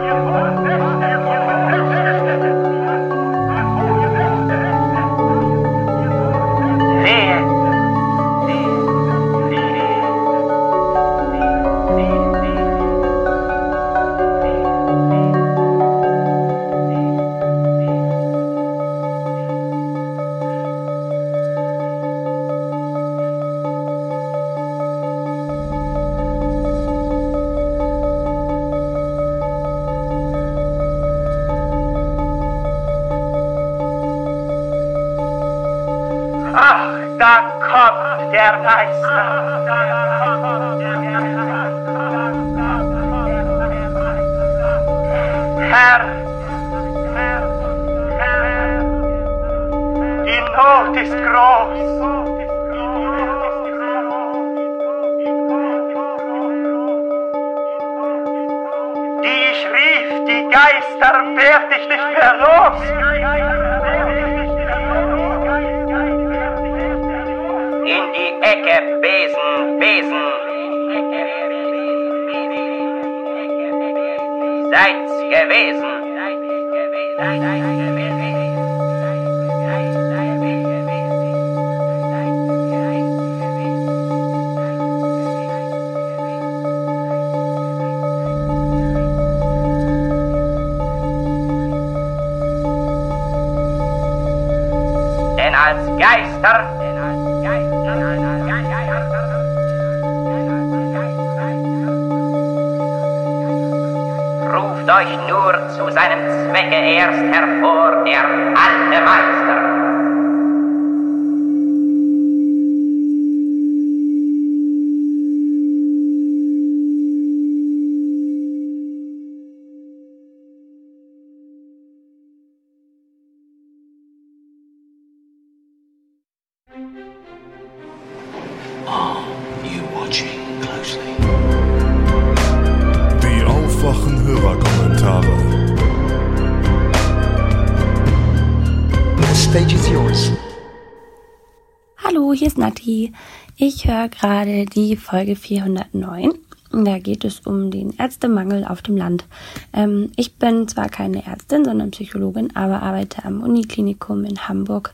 Gerade 144.09 144.65
die 144.65 144.95
Folge 144.95 145.35
409. 145.35 146.33
Da 146.71 146.99
geht 146.99 147.23
es 147.23 147.39
um 147.41 147.71
den 147.71 147.93
Ärztemangel 147.97 148.65
auf 148.65 148.81
dem 148.81 148.97
Land. 148.97 149.25
Ähm, 149.71 150.11
ich 150.17 150.35
bin 150.35 150.67
zwar 150.67 150.89
keine 150.89 151.25
Ärztin, 151.25 151.63
sondern 151.63 151.91
Psychologin, 151.91 152.53
aber 152.55 152.81
arbeite 152.81 153.23
am 153.23 153.41
Uniklinikum 153.41 154.25
in 154.25 154.47
Hamburg 154.49 154.93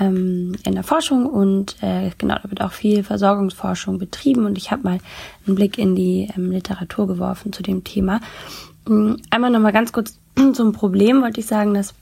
ähm, 0.00 0.56
in 0.64 0.74
der 0.74 0.82
Forschung 0.82 1.26
und 1.26 1.76
äh, 1.82 2.10
genau, 2.18 2.36
da 2.42 2.50
wird 2.50 2.62
auch 2.62 2.72
viel 2.72 3.04
Versorgungsforschung 3.04 3.98
betrieben 3.98 4.44
und 4.44 4.58
ich 4.58 4.72
habe 4.72 4.82
mal 4.82 4.98
einen 5.46 5.54
Blick 5.54 5.78
in 5.78 5.94
die 5.94 6.28
ähm, 6.36 6.50
Literatur 6.50 7.06
geworfen 7.06 7.52
zu 7.52 7.62
dem 7.62 7.84
Thema. 7.84 8.20
Ähm, 8.88 9.18
einmal 9.30 9.50
nochmal 9.50 9.72
ganz 9.72 9.92
kurz 9.92 10.18
zum 10.54 10.72
Problem 10.72 11.22
wollte 11.22 11.40
ich 11.40 11.46
sagen, 11.46 11.74
dass 11.74 11.94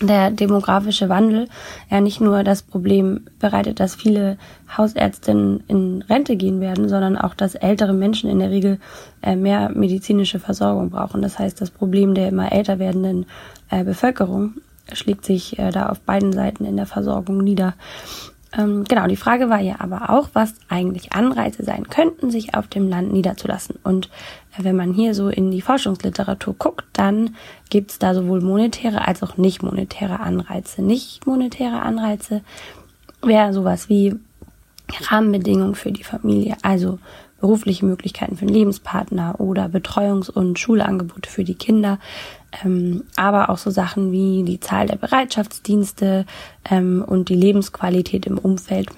der 0.00 0.30
demografische 0.30 1.08
Wandel 1.08 1.48
ja 1.90 2.00
nicht 2.00 2.20
nur 2.20 2.42
das 2.42 2.62
Problem 2.62 3.26
bereitet, 3.38 3.80
dass 3.80 3.94
viele 3.94 4.38
Hausärztinnen 4.76 5.62
in 5.68 6.02
Rente 6.08 6.36
gehen 6.36 6.60
werden, 6.60 6.88
sondern 6.88 7.16
auch, 7.16 7.34
dass 7.34 7.54
ältere 7.54 7.92
Menschen 7.92 8.28
in 8.28 8.40
der 8.40 8.50
Regel 8.50 8.80
äh, 9.22 9.36
mehr 9.36 9.70
medizinische 9.70 10.40
Versorgung 10.40 10.90
brauchen. 10.90 11.22
Das 11.22 11.38
heißt, 11.38 11.60
das 11.60 11.70
Problem 11.70 12.14
der 12.14 12.28
immer 12.28 12.52
älter 12.52 12.78
werdenden 12.78 13.26
äh, 13.70 13.84
Bevölkerung 13.84 14.54
schlägt 14.92 15.24
sich 15.24 15.58
äh, 15.58 15.70
da 15.70 15.88
auf 15.88 16.00
beiden 16.00 16.32
Seiten 16.32 16.64
in 16.64 16.76
der 16.76 16.86
Versorgung 16.86 17.38
nieder. 17.38 17.74
Ähm, 18.56 18.84
genau, 18.84 19.06
die 19.06 19.16
Frage 19.16 19.50
war 19.50 19.60
ja 19.60 19.76
aber 19.78 20.10
auch, 20.10 20.28
was 20.32 20.54
eigentlich 20.68 21.12
Anreize 21.12 21.64
sein 21.64 21.88
könnten, 21.88 22.30
sich 22.30 22.54
auf 22.54 22.68
dem 22.68 22.88
Land 22.88 23.12
niederzulassen. 23.12 23.76
Und 23.82 24.10
wenn 24.58 24.76
man 24.76 24.92
hier 24.92 25.14
so 25.14 25.28
in 25.28 25.50
die 25.50 25.60
Forschungsliteratur 25.60 26.54
guckt, 26.58 26.84
dann 26.92 27.36
gibt 27.70 27.90
es 27.90 27.98
da 27.98 28.14
sowohl 28.14 28.40
monetäre 28.40 29.06
als 29.06 29.22
auch 29.22 29.36
nicht 29.36 29.62
monetäre 29.62 30.20
Anreize. 30.20 30.82
Nicht 30.82 31.26
monetäre 31.26 31.82
Anreize 31.82 32.42
wäre 33.22 33.52
sowas 33.52 33.88
wie 33.88 34.14
Rahmenbedingungen 35.08 35.74
für 35.74 35.92
die 35.92 36.04
Familie, 36.04 36.56
also 36.62 36.98
berufliche 37.40 37.84
Möglichkeiten 37.84 38.36
für 38.36 38.46
den 38.46 38.54
Lebenspartner 38.54 39.38
oder 39.38 39.66
Betreuungs- 39.66 40.30
und 40.30 40.58
Schulangebote 40.58 41.28
für 41.28 41.44
die 41.44 41.56
Kinder, 41.56 41.98
ähm, 42.64 43.04
aber 43.16 43.50
auch 43.50 43.58
so 43.58 43.70
Sachen 43.70 44.12
wie 44.12 44.44
die 44.44 44.60
Zahl 44.60 44.86
der 44.86 44.96
Bereitschaftsdienste 44.96 46.26
ähm, 46.70 47.04
und 47.06 47.28
die 47.28 47.34
Lebensqualität 47.34 48.26
im 48.26 48.38
Umfeld. 48.38 48.88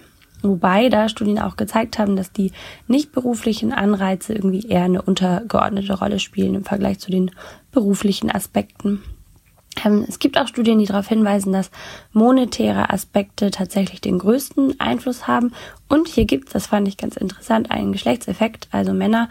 Wobei 0.43 0.89
da 0.89 1.09
Studien 1.09 1.39
auch 1.39 1.57
gezeigt 1.57 1.99
haben, 1.99 2.17
dass 2.17 2.33
die 2.33 2.53
nicht 2.87 3.13
beruflichen 3.13 3.73
Anreize 3.73 4.35
irgendwie 4.35 4.67
eher 4.69 4.85
eine 4.85 5.03
untergeordnete 5.03 5.99
Rolle 5.99 6.19
spielen 6.19 6.55
im 6.55 6.65
Vergleich 6.65 6.99
zu 6.99 7.11
den 7.11 7.31
beruflichen 7.73 8.31
Aspekten. 8.31 9.03
Ähm, 9.85 10.05
es 10.09 10.19
gibt 10.19 10.39
auch 10.39 10.49
Studien, 10.49 10.79
die 10.79 10.87
darauf 10.87 11.09
hinweisen, 11.09 11.53
dass 11.53 11.71
monetäre 12.13 12.91
Aspekte 12.91 13.51
tatsächlich 13.51 14.01
den 14.01 14.19
größten 14.19 14.81
Einfluss 14.81 15.27
haben. 15.27 15.53
Und 15.89 16.09
hier 16.09 16.25
gibt 16.25 16.49
es, 16.49 16.53
das 16.53 16.67
fand 16.67 16.89
ich 16.89 16.97
ganz 16.97 17.17
interessant, 17.17 17.71
einen 17.71 17.93
Geschlechtseffekt. 17.93 18.69
Also 18.71 18.93
Männer 18.93 19.29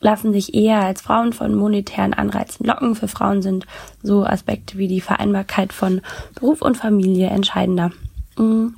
lassen 0.00 0.32
sich 0.32 0.54
eher 0.54 0.80
als 0.80 1.02
Frauen 1.02 1.32
von 1.32 1.54
monetären 1.54 2.14
Anreizen 2.14 2.66
locken. 2.66 2.94
Für 2.94 3.08
Frauen 3.08 3.42
sind 3.42 3.66
so 4.02 4.24
Aspekte 4.24 4.78
wie 4.78 4.88
die 4.88 5.02
Vereinbarkeit 5.02 5.72
von 5.72 6.00
Beruf 6.34 6.62
und 6.62 6.76
Familie 6.76 7.28
entscheidender. 7.28 7.90
Mhm. 8.38 8.74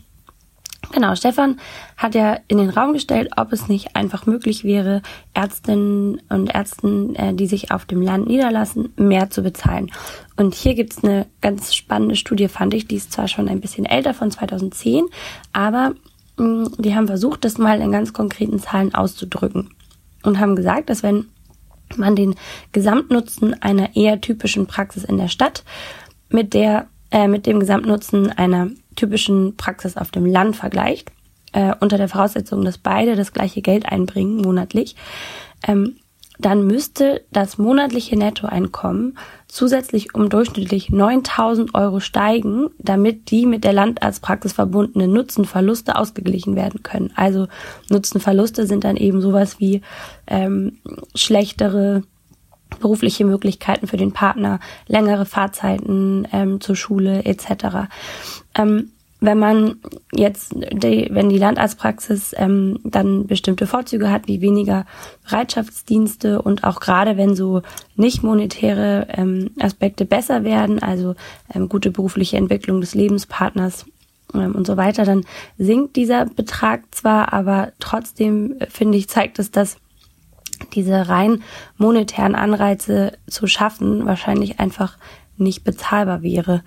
Genau, 0.93 1.15
Stefan 1.15 1.59
hat 1.97 2.15
ja 2.15 2.39
in 2.49 2.59
den 2.59 2.69
Raum 2.69 2.93
gestellt, 2.93 3.31
ob 3.39 3.53
es 3.53 3.67
nicht 3.67 3.97
einfach 3.97 4.27
möglich 4.27 4.63
wäre, 4.63 5.01
Ärztinnen 5.33 6.21
und 6.29 6.55
Ärzten, 6.55 7.17
äh, 7.17 7.33
die 7.35 7.47
sich 7.47 7.73
auf 7.73 7.87
dem 7.87 8.03
Land 8.03 8.29
niederlassen, 8.29 8.93
mehr 8.97 9.31
zu 9.31 9.43
bezahlen. 9.43 9.91
Und 10.37 10.55
hier 10.55 10.75
gibt's 10.75 11.03
eine 11.03 11.27
ganz 11.41 11.75
spannende 11.75 12.15
Studie, 12.15 12.49
fand 12.49 12.75
ich, 12.75 12.87
die 12.87 12.97
ist 12.97 13.11
zwar 13.11 13.27
schon 13.27 13.49
ein 13.49 13.61
bisschen 13.61 13.87
älter, 13.87 14.13
von 14.13 14.31
2010, 14.31 15.07
aber 15.55 15.95
mh, 16.37 16.45
mm, 16.45 16.75
die 16.79 16.95
haben 16.95 17.07
versucht, 17.07 17.47
das 17.47 17.57
mal 17.57 17.81
in 17.81 17.91
ganz 17.91 18.13
konkreten 18.13 18.59
Zahlen 18.59 18.95
auszudrücken 18.95 19.71
und 20.23 20.39
haben 20.39 20.57
gesagt, 20.57 20.91
dass 20.91 21.03
wenn 21.03 21.27
man 21.97 22.17
den 22.17 22.35
Gesamtnutzen 22.73 23.61
einer 23.63 23.97
eher 23.97 24.21
typischen 24.21 24.67
Praxis 24.67 25.05
in 25.05 25.17
der 25.17 25.29
Stadt 25.29 25.65
mit 26.29 26.53
der 26.53 26.87
äh, 27.11 27.29
mit 27.29 27.47
dem 27.47 27.61
Gesamtnutzen 27.61 28.31
einer 28.31 28.71
typischen 28.95 29.57
Praxis 29.57 29.97
auf 29.97 30.11
dem 30.11 30.27
Land 30.27 30.57
vergleicht, 30.57 31.13
äh, 31.53 31.75
unter 31.81 31.99
der 31.99 32.09
Voraussetzung, 32.09 32.65
dass 32.65 32.79
beide 32.79 33.17
das 33.17 33.33
gleiche 33.33 33.63
Geld 33.63 33.87
einbringen 33.87 34.37
monatlich, 34.37 34.97
ähm, 35.67 35.97
dann 36.39 36.67
müsste 36.67 37.25
das 37.31 37.59
monatliche 37.59 38.17
Nettoeinkommen 38.17 39.17
zusätzlich 39.49 40.15
um 40.15 40.29
durchschnittlich 40.29 40.91
9000 40.91 41.75
Euro 41.75 42.01
steigen, 42.01 42.71
damit 42.79 43.31
die 43.31 43.47
mit 43.47 43.65
der 43.65 43.73
Landarztpraxis 43.73 44.53
verbundenen 44.53 45.13
Nutzenverluste 45.13 45.95
ausgeglichen 45.95 46.57
werden 46.57 46.83
können. 46.83 47.13
Also 47.15 47.49
Nutzenverluste 47.91 48.67
sind 48.67 48.85
dann 48.85 48.97
eben 48.97 49.21
sowas 49.21 49.61
wie 49.61 49.83
ähm, 50.27 50.79
schlechtere 51.15 52.03
berufliche 52.81 53.25
Möglichkeiten 53.25 53.87
für 53.87 53.99
den 53.99 54.13
Partner, 54.13 54.59
längere 54.87 55.27
Fahrzeiten 55.27 56.27
ähm, 56.33 56.61
zur 56.61 56.75
Schule 56.75 57.25
etc. 57.25 57.89
Ähm, 58.55 58.93
wenn 59.23 59.39
man 59.39 59.77
jetzt, 60.13 60.53
die, 60.53 61.09
wenn 61.11 61.29
die 61.29 61.39
Landarztpraxis 61.39 62.35
ähm, 62.37 62.81
dann 62.83 63.29
bestimmte 63.29 63.69
Vorzüge 63.69 64.11
hat, 64.11 64.27
wie 64.27 64.41
weniger 64.41 64.85
Bereitschaftsdienste 65.25 66.43
und 66.43 66.65
auch 66.65 66.81
gerade 66.81 67.17
wenn 67.17 67.37
so 67.37 67.63
nicht 67.95 68.25
monetäre 68.25 69.07
ähm, 69.11 69.53
Aspekte 69.61 70.05
besser 70.07 70.43
werden, 70.43 70.83
also 70.83 71.15
ähm, 71.55 71.69
gute 71.69 71.93
berufliche 71.93 72.37
Entwicklung 72.37 72.81
des 72.81 72.95
Lebenspartners 72.95 73.87
ähm, 74.35 74.57
und 74.57 74.67
so 74.67 74.77
weiter, 74.77 75.05
dann 75.05 75.25
sinkt 75.57 75.95
dieser 75.95 76.27
Betrag 76.27 76.83
zwar, 76.91 77.33
aber 77.33 77.73
trotzdem 77.79 78.57
äh, 78.59 78.67
finde 78.67 78.99
ich, 78.99 79.09
zeigt 79.09 79.39
es, 79.39 79.53
dass 79.53 79.77
diese 80.75 81.09
rein 81.09 81.45
monetären 81.77 82.35
Anreize 82.35 83.13
zu 83.29 83.47
schaffen 83.47 84.05
wahrscheinlich 84.05 84.59
einfach 84.59 84.99
nicht 85.37 85.65
bezahlbar 85.65 86.23
wäre. 86.23 86.63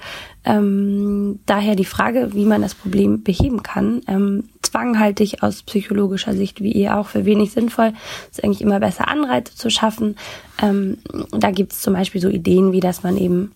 Ähm, 0.45 1.39
daher 1.45 1.75
die 1.75 1.85
Frage, 1.85 2.33
wie 2.33 2.45
man 2.45 2.61
das 2.61 2.75
Problem 2.75 3.23
beheben 3.23 3.63
kann. 3.63 4.01
Ähm, 4.07 4.43
Zwang 4.61 4.99
halte 4.99 5.23
ich 5.23 5.41
aus 5.41 5.63
psychologischer 5.63 6.33
Sicht, 6.33 6.61
wie 6.61 6.71
ihr 6.71 6.97
auch, 6.97 7.07
für 7.07 7.25
wenig 7.25 7.51
sinnvoll. 7.51 7.93
Es 8.31 8.37
ist 8.37 8.43
eigentlich 8.43 8.61
immer 8.61 8.79
besser, 8.79 9.07
Anreize 9.07 9.55
zu 9.55 9.69
schaffen. 9.69 10.17
Ähm, 10.61 10.97
da 11.31 11.51
gibt 11.51 11.73
es 11.73 11.81
zum 11.81 11.93
Beispiel 11.93 12.21
so 12.21 12.29
Ideen, 12.29 12.71
wie 12.71 12.79
dass 12.79 13.03
man 13.03 13.17
eben 13.17 13.53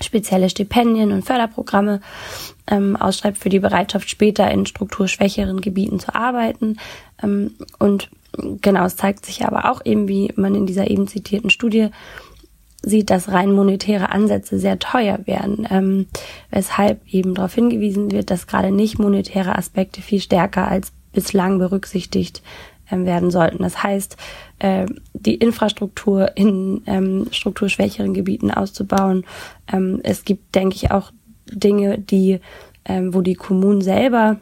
spezielle 0.00 0.50
Stipendien 0.50 1.12
und 1.12 1.24
Förderprogramme 1.24 2.00
ähm, 2.66 2.96
ausschreibt 2.96 3.38
für 3.38 3.48
die 3.48 3.60
Bereitschaft, 3.60 4.10
später 4.10 4.50
in 4.50 4.66
strukturschwächeren 4.66 5.60
Gebieten 5.60 6.00
zu 6.00 6.14
arbeiten. 6.14 6.78
Ähm, 7.22 7.52
und 7.78 8.10
genau, 8.62 8.84
es 8.84 8.96
zeigt 8.96 9.24
sich 9.24 9.46
aber 9.46 9.70
auch 9.70 9.84
eben, 9.84 10.08
wie 10.08 10.32
man 10.36 10.54
in 10.54 10.66
dieser 10.66 10.90
eben 10.90 11.06
zitierten 11.06 11.50
Studie 11.50 11.88
sieht, 12.86 13.10
dass 13.10 13.32
rein 13.32 13.52
monetäre 13.52 14.10
Ansätze 14.10 14.58
sehr 14.58 14.78
teuer 14.78 15.18
werden, 15.26 15.66
ähm, 15.70 16.06
weshalb 16.50 17.00
eben 17.12 17.34
darauf 17.34 17.52
hingewiesen 17.52 18.12
wird, 18.12 18.30
dass 18.30 18.46
gerade 18.46 18.70
nicht 18.70 18.98
monetäre 18.98 19.58
Aspekte 19.58 20.00
viel 20.00 20.20
stärker 20.20 20.68
als 20.68 20.92
bislang 21.12 21.58
berücksichtigt 21.58 22.42
ähm, 22.90 23.04
werden 23.04 23.32
sollten. 23.32 23.64
Das 23.64 23.82
heißt, 23.82 24.16
äh, 24.60 24.86
die 25.14 25.34
Infrastruktur 25.34 26.36
in 26.36 26.82
ähm, 26.86 27.26
strukturschwächeren 27.32 28.14
Gebieten 28.14 28.52
auszubauen. 28.52 29.24
Ähm, 29.72 30.00
es 30.04 30.24
gibt, 30.24 30.54
denke 30.54 30.76
ich, 30.76 30.92
auch 30.92 31.10
Dinge, 31.50 31.98
die, 31.98 32.38
ähm, 32.84 33.12
wo 33.12 33.20
die 33.20 33.34
Kommunen 33.34 33.80
selber 33.80 34.38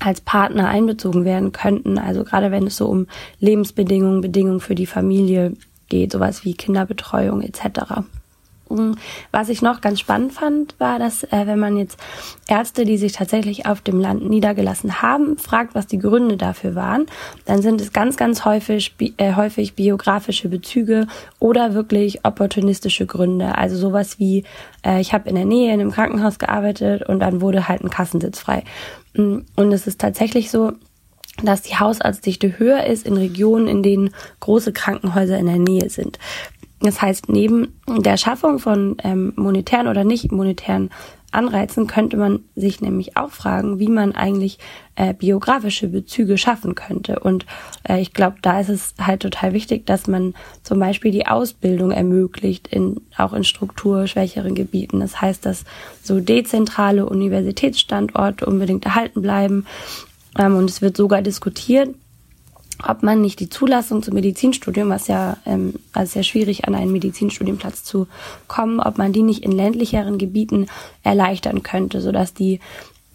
als 0.00 0.22
Partner 0.22 0.68
einbezogen 0.68 1.26
werden 1.26 1.52
könnten. 1.52 1.98
Also 1.98 2.24
gerade 2.24 2.50
wenn 2.50 2.66
es 2.66 2.76
so 2.76 2.86
um 2.86 3.06
Lebensbedingungen, 3.40 4.22
Bedingungen 4.22 4.60
für 4.60 4.74
die 4.74 4.86
Familie 4.86 5.52
geht, 5.88 6.12
sowas 6.12 6.44
wie 6.44 6.54
Kinderbetreuung 6.54 7.42
etc. 7.42 8.02
Mm, 8.70 8.92
was 9.30 9.48
ich 9.48 9.62
noch 9.62 9.80
ganz 9.80 10.00
spannend 10.00 10.32
fand, 10.32 10.78
war, 10.78 10.98
dass 10.98 11.24
äh, 11.24 11.46
wenn 11.46 11.58
man 11.58 11.76
jetzt 11.76 11.98
Ärzte, 12.48 12.84
die 12.84 12.98
sich 12.98 13.12
tatsächlich 13.12 13.66
auf 13.66 13.80
dem 13.80 14.00
Land 14.00 14.28
niedergelassen 14.28 15.00
haben, 15.02 15.38
fragt, 15.38 15.74
was 15.74 15.86
die 15.86 15.98
Gründe 15.98 16.36
dafür 16.36 16.74
waren, 16.74 17.06
dann 17.46 17.62
sind 17.62 17.80
es 17.80 17.92
ganz, 17.92 18.16
ganz 18.16 18.44
häufig, 18.44 18.94
äh, 19.16 19.34
häufig 19.34 19.74
biografische 19.74 20.48
Bezüge 20.48 21.06
oder 21.38 21.74
wirklich 21.74 22.24
opportunistische 22.24 23.06
Gründe. 23.06 23.56
Also 23.56 23.76
sowas 23.76 24.18
wie, 24.18 24.44
äh, 24.84 25.00
ich 25.00 25.12
habe 25.12 25.28
in 25.28 25.34
der 25.34 25.46
Nähe 25.46 25.72
in 25.72 25.80
einem 25.80 25.92
Krankenhaus 25.92 26.38
gearbeitet 26.38 27.02
und 27.08 27.20
dann 27.20 27.40
wurde 27.40 27.68
halt 27.68 27.82
ein 27.82 27.90
Kassensitz 27.90 28.38
frei. 28.40 28.64
Mm, 29.14 29.38
und 29.56 29.72
es 29.72 29.86
ist 29.86 30.00
tatsächlich 30.00 30.50
so, 30.50 30.72
dass 31.42 31.62
die 31.62 31.76
Hausarztdichte 31.76 32.58
höher 32.58 32.84
ist 32.84 33.06
in 33.06 33.16
Regionen, 33.16 33.68
in 33.68 33.82
denen 33.82 34.10
große 34.40 34.72
Krankenhäuser 34.72 35.38
in 35.38 35.46
der 35.46 35.58
Nähe 35.58 35.88
sind. 35.90 36.18
Das 36.80 37.02
heißt, 37.02 37.28
neben 37.28 37.80
der 37.88 38.16
Schaffung 38.16 38.58
von 38.60 38.96
ähm, 39.02 39.32
monetären 39.36 39.88
oder 39.88 40.04
nicht 40.04 40.30
monetären 40.30 40.90
anreizen, 41.30 41.86
könnte 41.86 42.16
man 42.16 42.40
sich 42.54 42.80
nämlich 42.80 43.16
auch 43.16 43.30
fragen, 43.30 43.78
wie 43.78 43.88
man 43.88 44.12
eigentlich 44.12 44.58
äh, 44.94 45.12
biografische 45.12 45.88
Bezüge 45.88 46.38
schaffen 46.38 46.74
könnte. 46.74 47.18
Und 47.18 47.44
äh, 47.86 48.00
ich 48.00 48.14
glaube, 48.14 48.36
da 48.40 48.60
ist 48.60 48.70
es 48.70 48.94
halt 48.98 49.20
total 49.20 49.52
wichtig, 49.52 49.86
dass 49.86 50.06
man 50.06 50.34
zum 50.62 50.78
Beispiel 50.78 51.10
die 51.10 51.26
Ausbildung 51.26 51.90
ermöglicht, 51.90 52.68
in, 52.68 53.00
auch 53.16 53.34
in 53.34 53.44
strukturschwächeren 53.44 54.54
Gebieten. 54.54 55.00
Das 55.00 55.20
heißt, 55.20 55.44
dass 55.44 55.64
so 56.02 56.20
dezentrale 56.20 57.04
Universitätsstandorte 57.04 58.46
unbedingt 58.46 58.86
erhalten 58.86 59.20
bleiben. 59.20 59.66
Ähm, 60.36 60.56
und 60.56 60.68
es 60.68 60.82
wird 60.82 60.96
sogar 60.96 61.22
diskutiert, 61.22 61.94
ob 62.86 63.02
man 63.02 63.20
nicht 63.20 63.40
die 63.40 63.48
Zulassung 63.48 64.02
zum 64.02 64.14
Medizinstudium, 64.14 64.88
was 64.88 65.08
ja 65.08 65.36
ähm, 65.46 65.74
also 65.92 66.14
sehr 66.14 66.22
schwierig 66.22 66.66
an 66.66 66.74
einen 66.74 66.92
Medizinstudienplatz 66.92 67.82
zu 67.84 68.06
kommen, 68.46 68.80
ob 68.80 68.98
man 68.98 69.12
die 69.12 69.22
nicht 69.22 69.42
in 69.42 69.52
ländlicheren 69.52 70.18
Gebieten 70.18 70.66
erleichtern 71.02 71.62
könnte, 71.62 72.00
sodass 72.00 72.34
die 72.34 72.60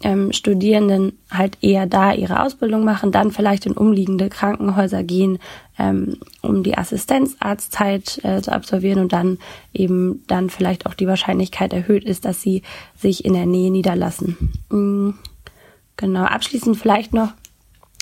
ähm, 0.02 0.32
Studierenden 0.32 1.18
halt 1.30 1.56
eher 1.62 1.86
da 1.86 2.12
ihre 2.12 2.42
Ausbildung 2.42 2.84
machen, 2.84 3.10
dann 3.10 3.30
vielleicht 3.30 3.64
in 3.64 3.72
umliegende 3.72 4.28
Krankenhäuser 4.28 5.02
gehen, 5.02 5.38
ähm, 5.78 6.18
um 6.42 6.62
die 6.62 6.76
Assistenzarztzeit 6.76 8.20
äh, 8.22 8.42
zu 8.42 8.52
absolvieren 8.52 9.00
und 9.00 9.12
dann 9.12 9.38
eben 9.72 10.22
dann 10.26 10.50
vielleicht 10.50 10.84
auch 10.84 10.94
die 10.94 11.06
Wahrscheinlichkeit 11.06 11.72
erhöht 11.72 12.04
ist, 12.04 12.26
dass 12.26 12.42
sie 12.42 12.62
sich 12.96 13.24
in 13.24 13.32
der 13.32 13.46
Nähe 13.46 13.70
niederlassen. 13.70 14.52
Mhm. 14.70 15.14
Genau, 15.96 16.24
abschließend 16.24 16.76
vielleicht 16.76 17.14
noch 17.14 17.32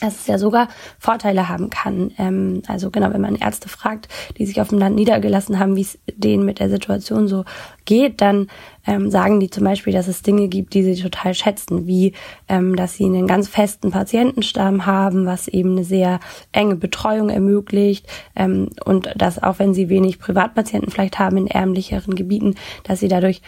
dass 0.02 0.20
es 0.20 0.26
ja 0.26 0.38
sogar 0.38 0.68
Vorteile 0.98 1.48
haben 1.48 1.70
kann. 1.70 2.10
Ähm, 2.18 2.62
also 2.66 2.90
genau, 2.90 3.12
wenn 3.12 3.20
man 3.20 3.36
Ärzte 3.36 3.68
fragt, 3.68 4.08
die 4.36 4.46
sich 4.46 4.60
auf 4.60 4.68
dem 4.68 4.78
Land 4.78 4.96
niedergelassen 4.96 5.58
haben, 5.58 5.76
wie 5.76 5.82
es 5.82 5.98
denen 6.06 6.44
mit 6.44 6.58
der 6.58 6.68
Situation 6.68 7.28
so 7.28 7.44
geht, 7.84 8.20
dann 8.20 8.48
ähm, 8.86 9.10
sagen 9.10 9.38
die 9.38 9.48
zum 9.48 9.64
Beispiel, 9.64 9.92
dass 9.92 10.08
es 10.08 10.22
Dinge 10.22 10.48
gibt, 10.48 10.74
die 10.74 10.82
sie 10.82 11.00
total 11.00 11.34
schätzen, 11.34 11.86
wie 11.86 12.12
ähm, 12.48 12.74
dass 12.74 12.94
sie 12.94 13.04
einen 13.04 13.28
ganz 13.28 13.48
festen 13.48 13.92
Patientenstamm 13.92 14.86
haben, 14.86 15.24
was 15.24 15.46
eben 15.46 15.72
eine 15.72 15.84
sehr 15.84 16.18
enge 16.50 16.76
Betreuung 16.76 17.30
ermöglicht 17.30 18.06
ähm, 18.34 18.70
und 18.84 19.10
dass 19.16 19.42
auch 19.42 19.60
wenn 19.60 19.72
sie 19.72 19.88
wenig 19.88 20.18
Privatpatienten 20.18 20.90
vielleicht 20.90 21.18
haben 21.18 21.36
in 21.36 21.46
ärmlicheren 21.46 22.16
Gebieten, 22.16 22.56
dass 22.82 23.00
sie 23.00 23.08
dadurch, 23.08 23.40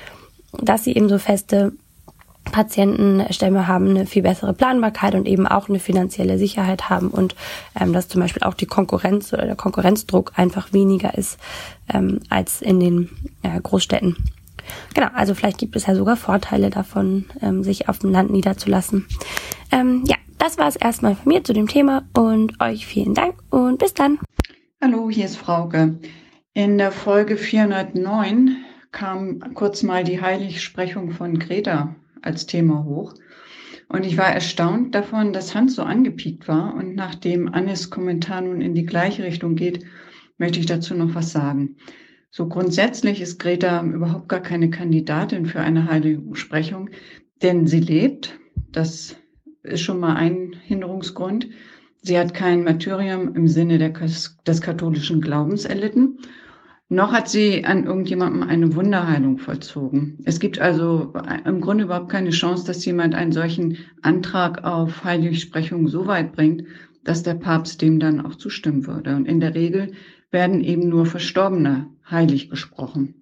dass 0.53 0.85
sie 0.85 0.94
eben 0.94 1.09
so 1.09 1.19
feste 1.19 1.73
Patientenstämme 2.44 3.67
haben 3.67 3.91
eine 3.91 4.07
viel 4.07 4.23
bessere 4.23 4.53
Planbarkeit 4.53 5.15
und 5.15 5.27
eben 5.27 5.47
auch 5.47 5.69
eine 5.69 5.78
finanzielle 5.78 6.39
Sicherheit 6.39 6.91
haben 6.91 7.09
und 7.09 7.35
ähm, 7.78 7.93
dass 7.93 8.09
zum 8.09 8.21
Beispiel 8.21 8.43
auch 8.43 8.55
die 8.55 8.67
Konkurrenz 8.67 9.33
oder 9.33 9.47
der 9.47 9.57
Konkurrenzdruck 9.57 10.33
einfach 10.37 10.73
weniger 10.73 11.17
ist 11.17 11.39
ähm, 11.93 12.21
als 12.28 12.62
in 12.62 12.81
den 12.81 13.10
äh, 13.43 13.60
Großstädten. 13.60 14.17
Genau, 14.94 15.09
also 15.15 15.35
vielleicht 15.35 15.59
gibt 15.59 15.77
es 15.77 15.87
ja 15.87 15.94
sogar 15.94 16.17
Vorteile 16.17 16.71
davon, 16.71 17.27
ähm, 17.43 17.62
sich 17.62 17.89
auf 17.89 17.99
dem 17.99 18.10
Land 18.10 18.31
niederzulassen. 18.31 19.07
Ähm, 19.71 20.05
ja, 20.07 20.17
das 20.39 20.59
war 20.59 20.69
es 20.69 20.77
erstmal 20.77 21.17
von 21.17 21.33
mir 21.33 21.44
zu 21.44 21.53
dem 21.53 21.69
Thema 21.69 22.05
und 22.15 22.60
euch 22.60 22.87
vielen 22.87 23.15
Dank 23.15 23.35
und 23.51 23.78
bis 23.78 23.94
dann. 23.94 24.19
Hallo, 24.83 25.10
hier 25.10 25.27
ist 25.27 25.37
Frauke. 25.37 25.99
In 26.53 26.78
der 26.78 26.93
Folge 26.93 27.37
409 27.37 28.57
kam 28.93 29.55
kurz 29.55 29.83
mal 29.83 30.05
die 30.05 30.21
Heiligsprechung 30.21 31.10
von 31.10 31.39
Greta 31.39 31.94
als 32.24 32.47
Thema 32.47 32.85
hoch. 32.85 33.15
Und 33.89 34.05
ich 34.05 34.17
war 34.17 34.33
erstaunt 34.33 34.94
davon, 34.94 35.33
dass 35.33 35.55
Hans 35.55 35.76
so 35.76 35.83
angepiekt 35.83 36.49
war. 36.49 36.74
Und 36.74 36.94
nachdem 36.94 37.53
Annes 37.53 37.90
Kommentar 37.90 38.40
nun 38.40 38.60
in 38.60 38.74
die 38.74 38.87
gleiche 38.87 39.24
Richtung 39.24 39.55
geht, 39.57 39.85
möchte 40.39 40.58
ich 40.58 40.67
dazu 40.67 40.94
noch 40.94 41.15
was 41.15 41.33
sagen. 41.33 41.76
So 42.31 42.49
grundsätzlich 42.49 43.21
ist 43.21 43.39
Greta 43.39 43.83
überhaupt 43.85 44.28
gar 44.28 44.40
keine 44.40 44.71
Kandidatin 44.71 45.47
für 45.47 45.60
eine 45.60 45.89
Heiligsprechung, 45.89 46.90
denn 47.42 47.67
sie 47.67 47.81
lebt. 47.81 48.39
Das 48.73 49.17
ist 49.62 49.83
schon 49.83 50.01
mal 50.01 50.17
ein 50.17 50.57
Hinderungsgrund. 50.65 51.49
Sie 52.03 52.19
hat 52.19 52.35
kein 52.35 52.65
Martyrium 52.65 53.35
im 53.37 53.47
Sinne 53.47 53.78
der, 53.78 53.90
des 53.90 54.60
katholischen 54.60 55.21
Glaubens 55.21 55.65
erlitten 55.65 56.19
noch 56.88 57.12
hat 57.12 57.28
sie 57.28 57.65
an 57.65 57.84
irgendjemandem 57.84 58.42
eine 58.42 58.74
Wunderheilung 58.74 59.38
vollzogen. 59.38 60.18
Es 60.24 60.38
gibt 60.38 60.58
also 60.58 61.12
im 61.44 61.60
Grunde 61.60 61.84
überhaupt 61.84 62.10
keine 62.10 62.31
Chance, 62.31 62.67
dass 62.67 62.84
jemand 62.84 63.15
einen 63.15 63.33
solchen 63.33 63.78
Antrag 64.02 64.65
auf 64.65 65.02
Heiligsprechung 65.02 65.88
so 65.88 66.06
weit 66.06 66.33
bringt, 66.33 66.65
dass 67.02 67.22
der 67.22 67.34
Papst 67.34 67.81
dem 67.83 68.00
dann 68.00 68.20
auch 68.20 68.34
zustimmen 68.34 68.86
würde. 68.86 69.17
Und 69.17 69.26
in 69.26 69.40
der 69.40 69.54
Regel 69.54 69.92
werden 70.31 70.60
eben 70.62 70.88
nur 70.88 71.06
Verstorbene 71.06 71.86
heilig 72.10 72.50
gesprochen. 72.50 73.15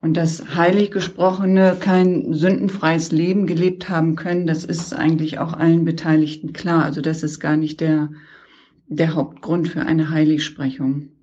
Und 0.00 0.16
dass 0.16 0.54
heilig 0.54 0.90
gesprochene 0.90 1.76
kein 1.80 2.34
sündenfreies 2.34 3.10
Leben 3.10 3.46
gelebt 3.46 3.88
haben 3.88 4.16
können, 4.16 4.46
das 4.46 4.64
ist 4.64 4.92
eigentlich 4.92 5.38
auch 5.38 5.54
allen 5.54 5.84
Beteiligten 5.84 6.52
klar. 6.52 6.84
Also 6.84 7.00
das 7.00 7.22
ist 7.22 7.40
gar 7.40 7.56
nicht 7.56 7.80
der, 7.80 8.10
der 8.86 9.14
Hauptgrund 9.14 9.68
für 9.68 9.80
eine 9.80 10.10
Heiligsprechung. 10.10 11.13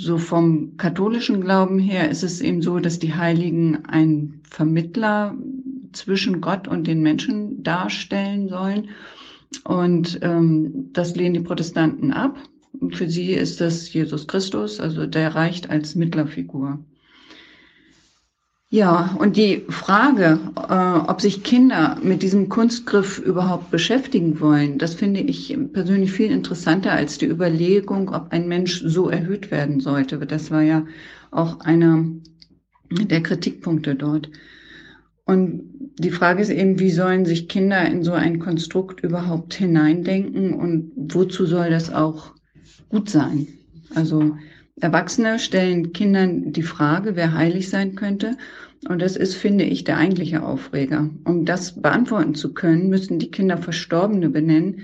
So 0.00 0.16
vom 0.16 0.76
katholischen 0.76 1.40
Glauben 1.40 1.80
her 1.80 2.08
ist 2.08 2.22
es 2.22 2.40
eben 2.40 2.62
so, 2.62 2.78
dass 2.78 3.00
die 3.00 3.14
Heiligen 3.14 3.84
ein 3.86 4.42
Vermittler 4.48 5.36
zwischen 5.92 6.40
Gott 6.40 6.68
und 6.68 6.86
den 6.86 7.02
Menschen 7.02 7.64
darstellen 7.64 8.48
sollen. 8.48 8.90
Und 9.64 10.20
ähm, 10.22 10.90
das 10.92 11.16
lehnen 11.16 11.34
die 11.34 11.40
Protestanten 11.40 12.12
ab. 12.12 12.38
Für 12.92 13.08
sie 13.08 13.32
ist 13.32 13.60
das 13.60 13.92
Jesus 13.92 14.28
Christus, 14.28 14.78
also 14.78 15.04
der 15.04 15.34
reicht 15.34 15.68
als 15.68 15.96
Mittlerfigur. 15.96 16.78
Ja, 18.70 19.16
und 19.18 19.38
die 19.38 19.64
Frage, 19.70 20.38
äh, 20.68 21.10
ob 21.10 21.22
sich 21.22 21.42
Kinder 21.42 21.98
mit 22.02 22.22
diesem 22.22 22.50
Kunstgriff 22.50 23.18
überhaupt 23.18 23.70
beschäftigen 23.70 24.40
wollen, 24.40 24.76
das 24.76 24.94
finde 24.94 25.20
ich 25.20 25.56
persönlich 25.72 26.12
viel 26.12 26.30
interessanter 26.30 26.92
als 26.92 27.16
die 27.16 27.26
Überlegung, 27.26 28.10
ob 28.12 28.30
ein 28.30 28.46
Mensch 28.46 28.82
so 28.84 29.08
erhöht 29.08 29.50
werden 29.50 29.80
sollte. 29.80 30.18
Das 30.18 30.50
war 30.50 30.60
ja 30.60 30.84
auch 31.30 31.60
einer 31.60 32.04
der 32.90 33.22
Kritikpunkte 33.22 33.94
dort. 33.94 34.28
Und 35.24 35.62
die 35.98 36.10
Frage 36.10 36.42
ist 36.42 36.50
eben, 36.50 36.78
wie 36.78 36.90
sollen 36.90 37.24
sich 37.24 37.48
Kinder 37.48 37.86
in 37.86 38.02
so 38.02 38.12
ein 38.12 38.38
Konstrukt 38.38 39.02
überhaupt 39.02 39.54
hineindenken 39.54 40.52
und 40.52 40.92
wozu 40.94 41.46
soll 41.46 41.70
das 41.70 41.90
auch 41.90 42.34
gut 42.90 43.08
sein? 43.08 43.46
Also 43.94 44.36
Erwachsene 44.80 45.38
stellen 45.38 45.92
Kindern 45.92 46.52
die 46.52 46.62
Frage, 46.62 47.16
wer 47.16 47.34
heilig 47.34 47.68
sein 47.68 47.94
könnte. 47.94 48.36
Und 48.88 49.02
das 49.02 49.16
ist, 49.16 49.34
finde 49.34 49.64
ich, 49.64 49.84
der 49.84 49.96
eigentliche 49.96 50.42
Aufreger. 50.42 51.10
Um 51.24 51.44
das 51.44 51.80
beantworten 51.80 52.34
zu 52.34 52.54
können, 52.54 52.88
müssen 52.88 53.18
die 53.18 53.30
Kinder 53.30 53.58
Verstorbene 53.58 54.30
benennen, 54.30 54.82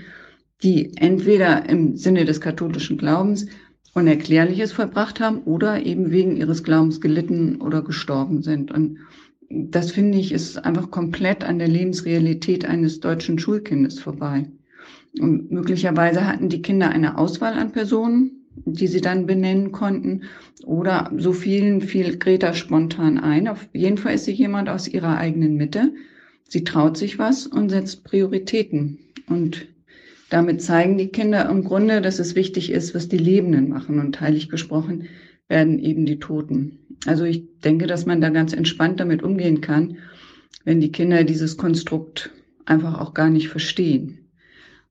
die 0.63 0.95
entweder 0.97 1.69
im 1.69 1.95
Sinne 1.95 2.25
des 2.25 2.41
katholischen 2.41 2.97
Glaubens 2.97 3.47
Unerklärliches 3.93 4.73
vollbracht 4.73 5.21
haben 5.21 5.39
oder 5.43 5.85
eben 5.85 6.11
wegen 6.11 6.35
ihres 6.35 6.63
Glaubens 6.63 6.99
gelitten 6.99 7.61
oder 7.61 7.81
gestorben 7.81 8.41
sind. 8.43 8.69
Und 8.69 8.99
das 9.49 9.91
finde 9.91 10.17
ich 10.17 10.33
ist 10.33 10.65
einfach 10.65 10.91
komplett 10.91 11.45
an 11.45 11.59
der 11.59 11.69
Lebensrealität 11.69 12.65
eines 12.65 12.99
deutschen 12.99 13.39
Schulkindes 13.39 13.99
vorbei. 13.99 14.49
Und 15.17 15.49
möglicherweise 15.49 16.27
hatten 16.27 16.49
die 16.49 16.61
Kinder 16.61 16.89
eine 16.89 17.17
Auswahl 17.17 17.53
an 17.53 17.71
Personen, 17.71 18.44
die 18.65 18.87
sie 18.87 19.01
dann 19.01 19.25
benennen 19.25 19.71
konnten. 19.71 20.23
Oder 20.65 21.11
so 21.17 21.33
fielen 21.33 21.81
fiel 21.81 22.17
Greta 22.17 22.53
spontan 22.53 23.17
ein. 23.17 23.47
Auf 23.47 23.67
jeden 23.73 23.97
Fall 23.97 24.15
ist 24.15 24.25
sie 24.25 24.31
jemand 24.31 24.69
aus 24.69 24.87
ihrer 24.87 25.17
eigenen 25.17 25.55
Mitte. 25.55 25.93
Sie 26.47 26.63
traut 26.63 26.97
sich 26.97 27.19
was 27.19 27.47
und 27.47 27.69
setzt 27.69 28.03
Prioritäten. 28.03 28.99
Und 29.27 29.67
damit 30.29 30.61
zeigen 30.61 30.97
die 30.97 31.07
Kinder 31.09 31.49
im 31.49 31.63
Grunde, 31.63 32.01
dass 32.01 32.19
es 32.19 32.35
wichtig 32.35 32.71
ist, 32.71 32.95
was 32.95 33.07
die 33.07 33.17
Lebenden 33.17 33.69
machen. 33.69 33.99
Und 33.99 34.21
heilig 34.21 34.49
gesprochen 34.49 35.07
werden 35.47 35.79
eben 35.79 36.05
die 36.05 36.19
Toten. 36.19 36.79
Also 37.05 37.23
ich 37.23 37.59
denke, 37.59 37.87
dass 37.87 38.05
man 38.05 38.21
da 38.21 38.29
ganz 38.29 38.53
entspannt 38.53 38.99
damit 38.99 39.21
umgehen 39.21 39.61
kann, 39.61 39.97
wenn 40.63 40.81
die 40.81 40.91
Kinder 40.91 41.23
dieses 41.23 41.57
Konstrukt 41.57 42.31
einfach 42.65 42.99
auch 42.99 43.13
gar 43.13 43.29
nicht 43.29 43.49
verstehen. 43.49 44.24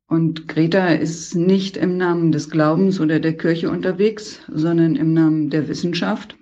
Und 0.06 0.49
Greta 0.49 0.88
ist 0.88 1.35
nicht 1.35 1.76
im 1.76 1.97
Namen 1.97 2.31
des 2.31 2.51
Glaubens 2.51 3.01
oder 3.01 3.20
der 3.20 3.37
Kirche 3.37 3.70
unterwegs, 3.70 4.40
sondern 4.49 4.97
im 4.97 5.15
Namen 5.15 5.51
der 5.51 5.69
Wissenschaft 5.69 6.37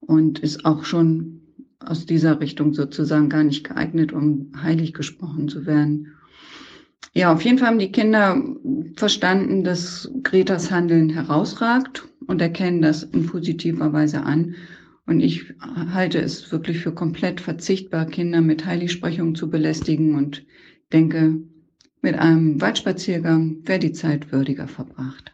und 0.00 0.38
ist 0.38 0.64
auch 0.64 0.84
schon 0.84 1.40
aus 1.80 2.06
dieser 2.06 2.40
Richtung 2.40 2.74
sozusagen 2.74 3.28
gar 3.28 3.44
nicht 3.44 3.64
geeignet, 3.64 4.12
um 4.12 4.52
heilig 4.60 4.92
gesprochen 4.92 5.48
zu 5.48 5.66
werden. 5.66 6.12
Ja, 7.12 7.32
auf 7.32 7.42
jeden 7.42 7.58
Fall 7.58 7.68
haben 7.68 7.78
die 7.78 7.92
Kinder 7.92 8.42
verstanden, 8.96 9.64
dass 9.64 10.10
Gretas 10.22 10.70
Handeln 10.70 11.08
herausragt 11.08 12.06
und 12.26 12.42
erkennen 12.42 12.82
das 12.82 13.04
in 13.04 13.26
positiver 13.26 13.92
Weise 13.92 14.22
an. 14.22 14.54
Und 15.06 15.20
ich 15.20 15.54
halte 15.92 16.18
es 16.18 16.50
wirklich 16.52 16.80
für 16.80 16.92
komplett 16.92 17.40
verzichtbar, 17.40 18.06
Kinder 18.06 18.40
mit 18.40 18.66
Heiligsprechung 18.66 19.34
zu 19.34 19.48
belästigen 19.48 20.14
und 20.14 20.44
denke, 20.92 21.40
mit 22.00 22.18
einem 22.18 22.60
Waldspaziergang 22.60 23.58
wäre 23.64 23.78
die 23.78 23.92
Zeit 23.92 24.32
würdiger 24.32 24.68
verbracht. 24.68 25.32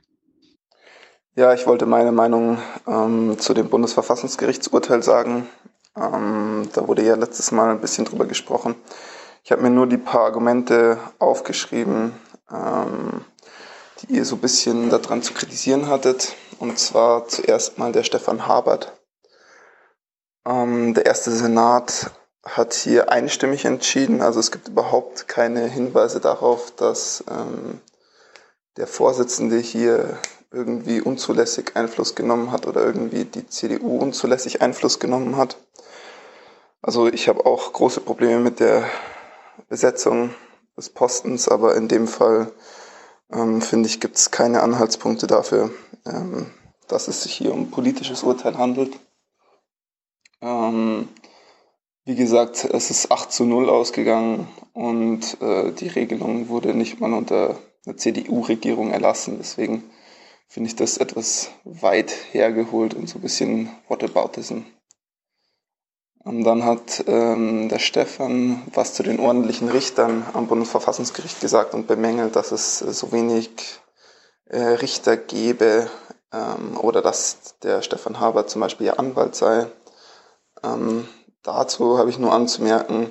Ja, 1.34 1.54
ich 1.54 1.66
wollte 1.66 1.86
meine 1.86 2.12
Meinung 2.12 2.58
ähm, 2.86 3.38
zu 3.38 3.54
dem 3.54 3.70
Bundesverfassungsgerichtsurteil 3.70 5.02
sagen. 5.02 5.48
Ähm, 5.96 6.68
da 6.74 6.86
wurde 6.86 7.02
ja 7.02 7.14
letztes 7.14 7.52
Mal 7.52 7.70
ein 7.70 7.80
bisschen 7.80 8.04
drüber 8.04 8.26
gesprochen. 8.26 8.74
Ich 9.42 9.50
habe 9.50 9.62
mir 9.62 9.70
nur 9.70 9.86
die 9.86 9.96
paar 9.96 10.24
Argumente 10.24 10.98
aufgeschrieben, 11.18 12.12
ähm, 12.50 13.24
die 14.00 14.16
ihr 14.16 14.24
so 14.24 14.36
ein 14.36 14.40
bisschen 14.40 14.90
daran 14.90 15.22
zu 15.22 15.32
kritisieren 15.32 15.88
hattet. 15.88 16.34
Und 16.58 16.78
zwar 16.78 17.28
zuerst 17.28 17.78
mal 17.78 17.92
der 17.92 18.04
Stefan 18.04 18.46
Habert. 18.46 18.92
Ähm, 20.46 20.94
der 20.94 21.06
erste 21.06 21.30
Senat 21.30 22.10
hat 22.42 22.74
hier 22.74 23.10
einstimmig 23.10 23.64
entschieden. 23.64 24.20
Also 24.20 24.40
es 24.40 24.50
gibt 24.50 24.68
überhaupt 24.68 25.28
keine 25.28 25.66
Hinweise 25.66 26.20
darauf, 26.20 26.72
dass 26.72 27.24
ähm, 27.30 27.80
der 28.76 28.86
Vorsitzende 28.86 29.58
hier 29.58 30.18
irgendwie 30.50 31.00
unzulässig 31.00 31.76
Einfluss 31.76 32.14
genommen 32.14 32.52
hat 32.52 32.66
oder 32.66 32.84
irgendwie 32.84 33.24
die 33.24 33.46
CDU 33.48 33.98
unzulässig 33.98 34.60
Einfluss 34.60 34.98
genommen 34.98 35.36
hat. 35.36 35.56
Also 36.82 37.06
ich 37.06 37.28
habe 37.28 37.46
auch 37.46 37.72
große 37.72 38.00
Probleme 38.00 38.40
mit 38.40 38.60
der 38.60 38.84
Besetzung 39.68 40.34
des 40.76 40.90
Postens, 40.90 41.48
aber 41.48 41.76
in 41.76 41.88
dem 41.88 42.08
Fall 42.08 42.50
ähm, 43.30 43.62
finde 43.62 43.88
ich, 43.88 44.00
gibt 44.00 44.16
es 44.16 44.30
keine 44.30 44.62
Anhaltspunkte 44.62 45.26
dafür, 45.26 45.70
ähm, 46.06 46.50
dass 46.88 47.08
es 47.08 47.22
sich 47.22 47.34
hier 47.34 47.52
um 47.52 47.70
politisches 47.70 48.22
Urteil 48.22 48.58
handelt. 48.58 48.98
Ähm, 50.40 51.08
wie 52.04 52.16
gesagt, 52.16 52.64
es 52.64 52.90
ist 52.90 53.10
8 53.10 53.30
zu 53.30 53.44
0 53.44 53.70
ausgegangen 53.70 54.48
und 54.72 55.40
äh, 55.40 55.72
die 55.72 55.88
Regelung 55.88 56.48
wurde 56.48 56.74
nicht 56.74 57.00
mal 57.00 57.12
unter 57.12 57.58
einer 57.86 57.96
CDU-Regierung 57.96 58.90
erlassen. 58.90 59.36
Deswegen 59.38 59.84
finde 60.48 60.68
ich 60.68 60.76
das 60.76 60.98
etwas 60.98 61.50
weit 61.64 62.12
hergeholt 62.32 62.94
und 62.94 63.08
so 63.08 63.18
ein 63.18 63.22
bisschen 63.22 63.70
Whataboutism. 63.88 64.62
Und 66.24 66.44
dann 66.44 66.64
hat 66.64 67.04
ähm, 67.08 67.68
der 67.68 67.80
Stefan 67.80 68.62
was 68.72 68.94
zu 68.94 69.02
den 69.02 69.18
ordentlichen 69.18 69.68
Richtern 69.68 70.24
am 70.34 70.46
Bundesverfassungsgericht 70.46 71.40
gesagt 71.40 71.74
und 71.74 71.88
bemängelt, 71.88 72.36
dass 72.36 72.52
es 72.52 72.78
so 72.78 73.10
wenig 73.10 73.50
äh, 74.46 74.58
Richter 74.58 75.16
gäbe 75.16 75.90
ähm, 76.32 76.76
oder 76.78 77.02
dass 77.02 77.58
der 77.62 77.82
Stefan 77.82 78.20
Haber 78.20 78.46
zum 78.46 78.60
Beispiel 78.60 78.88
ja 78.88 78.94
Anwalt 78.94 79.34
sei. 79.34 79.66
Ähm, 80.62 81.08
dazu 81.42 81.98
habe 81.98 82.10
ich 82.10 82.18
nur 82.18 82.32
anzumerken, 82.32 83.10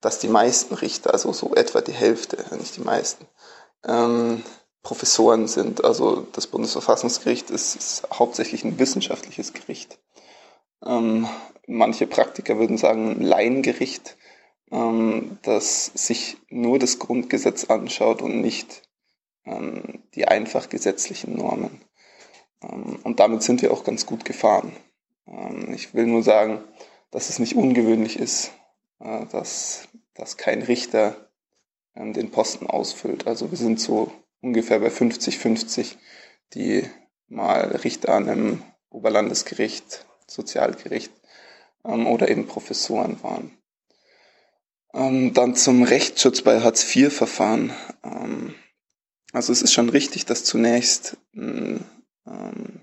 dass 0.00 0.18
die 0.18 0.28
meisten 0.28 0.74
Richter, 0.74 1.12
also 1.12 1.32
so 1.32 1.54
etwa 1.54 1.80
die 1.80 1.92
Hälfte, 1.92 2.44
nicht 2.56 2.76
die 2.76 2.82
meisten, 2.82 3.26
ähm, 3.84 4.42
Professoren 4.82 5.46
sind. 5.46 5.84
Also 5.84 6.26
das 6.32 6.46
Bundesverfassungsgericht 6.46 7.50
ist, 7.50 7.76
ist 7.76 8.08
hauptsächlich 8.12 8.64
ein 8.64 8.78
wissenschaftliches 8.78 9.52
Gericht. 9.52 9.98
Ähm, 10.84 11.28
manche 11.66 12.06
Praktiker 12.06 12.58
würden 12.58 12.78
sagen 12.78 13.20
Laiengericht, 13.20 14.16
ähm, 14.70 15.38
das 15.42 15.86
sich 15.86 16.38
nur 16.48 16.78
das 16.78 16.98
Grundgesetz 16.98 17.64
anschaut 17.64 18.22
und 18.22 18.40
nicht 18.40 18.82
ähm, 19.44 20.02
die 20.14 20.26
einfach 20.26 20.68
gesetzlichen 20.68 21.36
Normen. 21.36 21.82
Ähm, 22.62 22.98
und 23.02 23.20
damit 23.20 23.42
sind 23.42 23.60
wir 23.60 23.72
auch 23.72 23.84
ganz 23.84 24.06
gut 24.06 24.24
gefahren. 24.24 24.74
Ähm, 25.26 25.74
ich 25.74 25.94
will 25.94 26.06
nur 26.06 26.22
sagen, 26.22 26.64
dass 27.10 27.28
es 27.28 27.38
nicht 27.38 27.56
ungewöhnlich 27.56 28.18
ist, 28.18 28.52
äh, 29.00 29.26
dass, 29.26 29.88
dass 30.14 30.36
kein 30.36 30.62
Richter 30.62 31.30
ähm, 31.94 32.12
den 32.12 32.30
Posten 32.30 32.66
ausfüllt. 32.66 33.26
Also 33.26 33.50
wir 33.50 33.58
sind 33.58 33.80
so 33.80 34.12
ungefähr 34.40 34.80
bei 34.80 34.88
50-50, 34.88 35.96
die 36.54 36.84
mal 37.28 37.60
Richter 37.76 38.14
an 38.14 38.28
einem 38.28 38.62
Oberlandesgericht, 38.90 40.06
Sozialgericht 40.26 41.12
ähm, 41.84 42.06
oder 42.06 42.28
eben 42.28 42.46
Professoren 42.46 43.22
waren. 43.22 43.56
Ähm, 44.92 45.34
dann 45.34 45.54
zum 45.54 45.82
Rechtsschutz 45.82 46.42
bei 46.42 46.60
Hartz-IV-Verfahren. 46.60 47.72
Also 49.32 49.52
es 49.52 49.62
ist 49.62 49.72
schon 49.72 49.88
richtig, 49.88 50.26
dass 50.26 50.42
zunächst 50.42 51.16
ein, 51.36 51.84
ein 52.24 52.82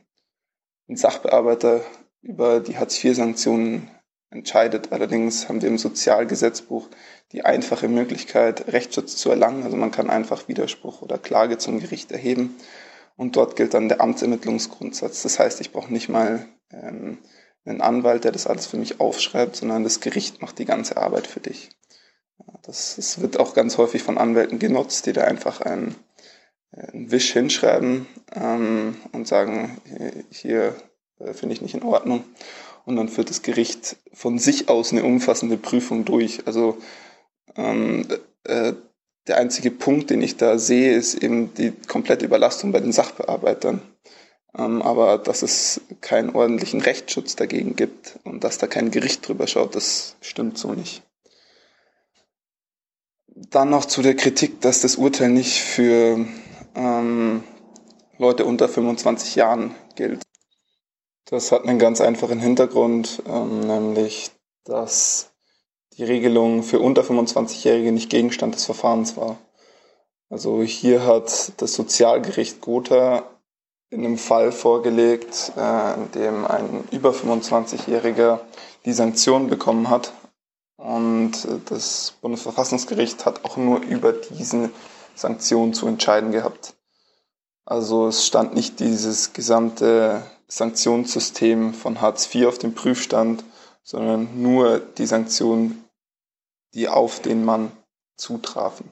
Sachbearbeiter 0.87 1.83
über 2.21 2.61
die 2.61 2.77
Hartz-IV-Sanktionen 2.77 3.91
entscheidet. 4.29 4.91
Allerdings 4.91 5.47
haben 5.47 5.61
wir 5.61 5.69
im 5.69 5.77
Sozialgesetzbuch 5.77 6.89
die 7.31 7.45
einfache 7.45 7.87
Möglichkeit, 7.87 8.71
Rechtsschutz 8.71 9.15
zu 9.17 9.29
erlangen. 9.29 9.63
Also 9.63 9.77
man 9.77 9.91
kann 9.91 10.09
einfach 10.09 10.47
Widerspruch 10.47 11.01
oder 11.01 11.17
Klage 11.17 11.57
zum 11.57 11.79
Gericht 11.79 12.11
erheben. 12.11 12.55
Und 13.15 13.35
dort 13.35 13.55
gilt 13.55 13.73
dann 13.73 13.89
der 13.89 14.01
Amtsermittlungsgrundsatz. 14.01 15.23
Das 15.23 15.39
heißt, 15.39 15.61
ich 15.61 15.71
brauche 15.71 15.91
nicht 15.91 16.09
mal 16.09 16.47
ähm, 16.71 17.17
einen 17.65 17.81
Anwalt, 17.81 18.23
der 18.23 18.31
das 18.31 18.47
alles 18.47 18.67
für 18.67 18.77
mich 18.77 18.99
aufschreibt, 18.99 19.55
sondern 19.55 19.83
das 19.83 19.99
Gericht 19.99 20.41
macht 20.41 20.59
die 20.59 20.65
ganze 20.65 20.97
Arbeit 20.97 21.27
für 21.27 21.39
dich. 21.39 21.69
Das, 22.63 22.95
das 22.95 23.21
wird 23.21 23.39
auch 23.39 23.53
ganz 23.53 23.77
häufig 23.77 24.03
von 24.03 24.17
Anwälten 24.17 24.59
genutzt, 24.59 25.05
die 25.05 25.13
da 25.13 25.23
einfach 25.23 25.61
einen, 25.61 25.95
einen 26.71 27.11
Wisch 27.11 27.33
hinschreiben 27.33 28.07
ähm, 28.35 28.97
und 29.11 29.27
sagen, 29.27 29.81
hier 30.29 30.75
äh, 31.19 31.33
finde 31.33 31.53
ich 31.53 31.61
nicht 31.61 31.73
in 31.73 31.83
Ordnung 31.83 32.23
und 32.87 32.95
dann 32.95 33.09
führt 33.09 33.29
das 33.29 33.41
Gericht 33.41 33.97
von 34.13 34.39
sich 34.39 34.69
aus 34.69 34.93
eine 34.93 35.03
umfassende 35.03 35.57
Prüfung 35.57 36.05
durch. 36.05 36.47
Also 36.47 36.77
ähm, 37.57 38.07
äh, 38.45 38.73
der 39.27 39.37
einzige 39.37 39.71
Punkt, 39.71 40.09
den 40.09 40.21
ich 40.21 40.37
da 40.37 40.57
sehe, 40.57 40.93
ist 40.93 41.21
eben 41.21 41.53
die 41.53 41.73
komplette 41.87 42.23
Überlastung 42.23 42.71
bei 42.71 42.79
den 42.79 42.93
Sachbearbeitern. 42.93 43.81
Ähm, 44.57 44.81
aber 44.81 45.17
dass 45.17 45.41
es 45.41 45.81
keinen 45.99 46.29
ordentlichen 46.29 46.79
Rechtsschutz 46.79 47.35
dagegen 47.35 47.75
gibt 47.75 48.19
und 48.23 48.45
dass 48.45 48.57
da 48.57 48.67
kein 48.67 48.89
Gericht 48.89 49.27
drüber 49.27 49.47
schaut, 49.47 49.75
das 49.75 50.15
stimmt 50.21 50.57
so 50.57 50.71
nicht. 50.71 51.03
Dann 53.27 53.69
noch 53.69 53.83
zu 53.83 54.01
der 54.01 54.15
Kritik, 54.15 54.61
dass 54.61 54.79
das 54.79 54.95
Urteil 54.95 55.29
nicht 55.29 55.61
für 55.61 56.25
ähm, 56.73 57.43
Leute 58.17 58.45
unter 58.45 58.69
25 58.69 59.35
Jahren 59.35 59.75
gilt. 59.95 60.26
Das 61.29 61.51
hat 61.51 61.65
einen 61.65 61.77
ganz 61.77 61.99
einfachen 61.99 62.39
Hintergrund, 62.39 63.21
ähm, 63.27 63.59
nämlich 63.59 64.31
dass 64.63 65.31
die 65.97 66.05
Regelung 66.05 66.63
für 66.63 66.79
unter 66.79 67.01
25-Jährige 67.01 67.91
nicht 67.91 68.09
Gegenstand 68.09 68.55
des 68.55 68.65
Verfahrens 68.65 69.17
war. 69.17 69.37
Also 70.29 70.63
hier 70.63 71.05
hat 71.05 71.51
das 71.57 71.73
Sozialgericht 71.73 72.61
Gotha 72.61 73.23
in 73.89 74.05
einem 74.05 74.17
Fall 74.17 74.53
vorgelegt, 74.53 75.51
äh, 75.57 75.93
in 75.95 76.11
dem 76.11 76.45
ein 76.45 76.87
über 76.91 77.11
25-Jähriger 77.11 78.39
die 78.85 78.93
Sanktion 78.93 79.47
bekommen 79.49 79.89
hat. 79.89 80.13
Und 80.77 81.47
das 81.65 82.13
Bundesverfassungsgericht 82.21 83.25
hat 83.25 83.43
auch 83.43 83.57
nur 83.57 83.81
über 83.81 84.13
diese 84.13 84.69
Sanktion 85.15 85.73
zu 85.73 85.87
entscheiden 85.87 86.31
gehabt. 86.31 86.75
Also 87.65 88.07
es 88.07 88.25
stand 88.25 88.53
nicht 88.53 88.79
dieses 88.79 89.33
gesamte 89.33 90.23
Sanktionssystem 90.47 91.73
von 91.73 92.01
Hartz 92.01 92.33
IV 92.33 92.47
auf 92.47 92.57
dem 92.57 92.73
Prüfstand, 92.73 93.43
sondern 93.83 94.41
nur 94.41 94.79
die 94.79 95.05
Sanktionen, 95.05 95.83
die 96.73 96.87
auf 96.87 97.21
den 97.21 97.43
Mann 97.43 97.71
zutrafen. 98.17 98.89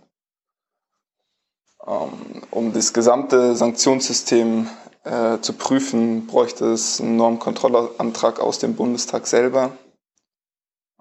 Ähm, 1.85 2.43
um 2.51 2.73
das 2.73 2.93
gesamte 2.93 3.55
Sanktionssystem 3.55 4.69
äh, 5.03 5.39
zu 5.39 5.53
prüfen, 5.53 6.27
bräuchte 6.27 6.65
es 6.71 6.99
einen 6.99 7.15
Normkontrollantrag 7.15 8.39
aus 8.39 8.59
dem 8.59 8.75
Bundestag 8.75 9.27
selber 9.27 9.77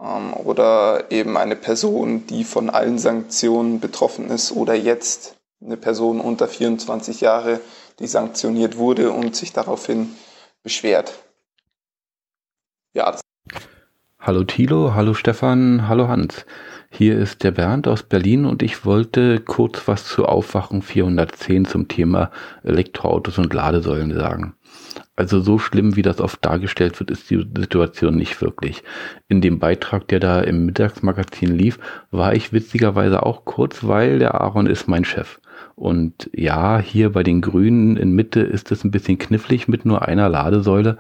ähm, 0.01 0.35
oder 0.35 1.11
eben 1.11 1.37
eine 1.37 1.57
Person, 1.57 2.27
die 2.27 2.45
von 2.45 2.71
allen 2.71 2.99
Sanktionen 2.99 3.81
betroffen 3.81 4.31
ist 4.31 4.53
oder 4.53 4.75
jetzt 4.75 5.37
eine 5.65 5.77
Person 5.77 6.21
unter 6.21 6.47
24 6.47 7.21
Jahre, 7.21 7.61
die 7.99 8.07
sanktioniert 8.07 8.77
wurde 8.77 9.11
und 9.11 9.35
sich 9.35 9.53
daraufhin 9.53 10.15
beschwert. 10.65 11.23
Ja. 12.95 13.17
Hallo 14.19 14.43
Thilo, 14.45 14.95
hallo 14.95 15.13
Stefan, 15.13 15.87
hallo 15.87 16.09
Hans. 16.09 16.47
Hier 16.91 17.19
ist 17.19 17.45
der 17.45 17.51
Bernd 17.51 17.87
aus 17.87 18.03
Berlin 18.03 18.47
und 18.47 18.63
ich 18.63 18.87
wollte 18.87 19.41
kurz 19.41 19.87
was 19.87 20.07
zu 20.07 20.25
Aufwachen 20.25 20.81
410 20.81 21.67
zum 21.67 21.89
Thema 21.89 22.31
Elektroautos 22.63 23.37
und 23.37 23.53
Ladesäulen 23.53 24.15
sagen. 24.15 24.55
Also 25.17 25.41
so 25.41 25.59
schlimm, 25.59 25.97
wie 25.97 26.03
das 26.03 26.21
oft 26.21 26.43
dargestellt 26.45 26.99
wird, 26.99 27.11
ist 27.11 27.29
die 27.29 27.47
Situation 27.57 28.17
nicht 28.17 28.41
wirklich. 28.41 28.83
In 29.29 29.43
dem 29.43 29.59
Beitrag, 29.59 30.09
der 30.09 30.21
da 30.21 30.41
im 30.41 30.65
Mittagsmagazin 30.65 31.55
lief, 31.55 31.79
war 32.11 32.35
ich 32.35 32.53
witzigerweise 32.53 33.25
auch 33.25 33.45
kurz, 33.45 33.85
weil 33.85 34.19
der 34.19 34.41
Aaron 34.41 34.67
ist 34.67 34.89
mein 34.89 35.05
Chef. 35.05 35.41
Und 35.77 36.31
ja, 36.33 36.79
hier 36.79 37.11
bei 37.13 37.23
den 37.23 37.41
Grünen 37.41 37.97
in 37.97 38.13
Mitte 38.13 38.41
ist 38.41 38.71
es 38.71 38.85
ein 38.85 38.91
bisschen 38.91 39.19
knifflig 39.19 39.67
mit 39.67 39.85
nur 39.85 40.07
einer 40.07 40.29
Ladesäule, 40.29 40.99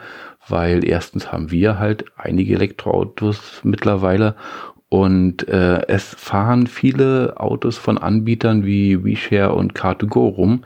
weil 0.48 0.84
erstens 0.84 1.30
haben 1.30 1.50
wir 1.50 1.78
halt 1.78 2.04
einige 2.16 2.54
Elektroautos 2.54 3.60
mittlerweile 3.62 4.34
und 4.94 5.48
äh, 5.48 5.88
es 5.88 6.14
fahren 6.14 6.68
viele 6.68 7.34
Autos 7.36 7.78
von 7.78 7.98
Anbietern 7.98 8.64
wie 8.64 9.04
WeShare 9.04 9.52
und 9.54 9.74
Car2Go 9.74 10.28
rum, 10.36 10.64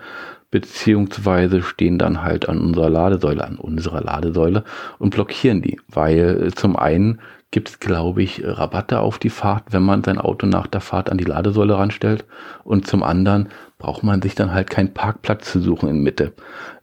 beziehungsweise 0.51 1.63
stehen 1.63 1.99
dann 1.99 2.23
halt 2.23 2.47
an 2.47 2.61
unserer 2.61 2.91
Ladesäule, 2.91 3.43
an 3.43 3.57
unserer 3.57 4.03
Ladesäule 4.03 4.65
und 4.99 5.15
blockieren 5.15 5.63
die, 5.63 5.81
weil 5.89 6.53
zum 6.55 6.77
einen 6.77 7.21
gibt 7.51 7.71
es, 7.71 7.81
glaube 7.81 8.23
ich, 8.23 8.43
Rabatte 8.45 9.01
auf 9.01 9.19
die 9.19 9.31
Fahrt, 9.31 9.65
wenn 9.71 9.83
man 9.83 10.05
sein 10.05 10.19
Auto 10.19 10.47
nach 10.47 10.67
der 10.67 10.83
Fahrt 10.83 11.11
an 11.11 11.17
die 11.17 11.25
Ladesäule 11.25 11.79
ranstellt. 11.79 12.27
Und 12.65 12.87
zum 12.87 13.03
anderen 13.03 13.49
braucht 13.79 14.03
man 14.03 14.21
sich 14.21 14.35
dann 14.35 14.53
halt 14.53 14.71
keinen 14.71 14.93
Parkplatz 14.93 15.51
zu 15.51 15.61
suchen 15.61 15.89
in 15.89 16.03
Mitte 16.03 16.33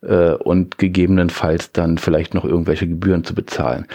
äh, 0.01 0.31
und 0.31 0.77
gegebenenfalls 0.77 1.71
dann 1.71 1.97
vielleicht 1.97 2.33
noch 2.33 2.45
irgendwelche 2.45 2.87
Gebühren 2.87 3.23
zu 3.23 3.35
bezahlen. 3.35 3.85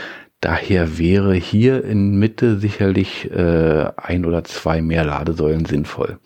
Daher 0.41 0.99
wäre 0.99 1.35
hier 1.35 1.85
in 1.85 2.19
Mitte 2.19 2.59
sicherlich 2.59 3.31
äh, 3.31 3.91
ein 3.97 4.25
oder 4.25 4.45
zwei 4.45 4.81
mehr 4.81 5.05
Ladesäulen 5.05 5.65
sinnvoll. 5.67 6.19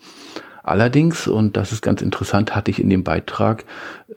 Allerdings, 0.67 1.27
und 1.27 1.57
das 1.57 1.71
ist 1.71 1.83
ganz 1.83 2.01
interessant, 2.01 2.55
hatte 2.55 2.71
ich 2.71 2.81
in 2.81 2.89
dem 2.89 3.03
Beitrag 3.03 3.65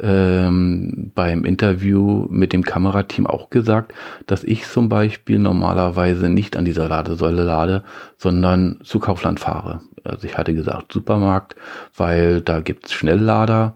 ähm, 0.00 1.12
beim 1.14 1.44
Interview 1.44 2.26
mit 2.30 2.54
dem 2.54 2.62
Kamerateam 2.62 3.26
auch 3.26 3.50
gesagt, 3.50 3.92
dass 4.26 4.44
ich 4.44 4.66
zum 4.66 4.88
Beispiel 4.88 5.38
normalerweise 5.38 6.30
nicht 6.30 6.56
an 6.56 6.64
dieser 6.64 6.88
Ladesäule 6.88 7.42
lade, 7.42 7.84
sondern 8.16 8.78
zu 8.82 8.98
Kaufland 8.98 9.40
fahre. 9.40 9.82
Also 10.04 10.26
ich 10.26 10.38
hatte 10.38 10.54
gesagt 10.54 10.90
Supermarkt, 10.90 11.54
weil 11.94 12.40
da 12.40 12.60
gibt's 12.60 12.94
Schnelllader 12.94 13.74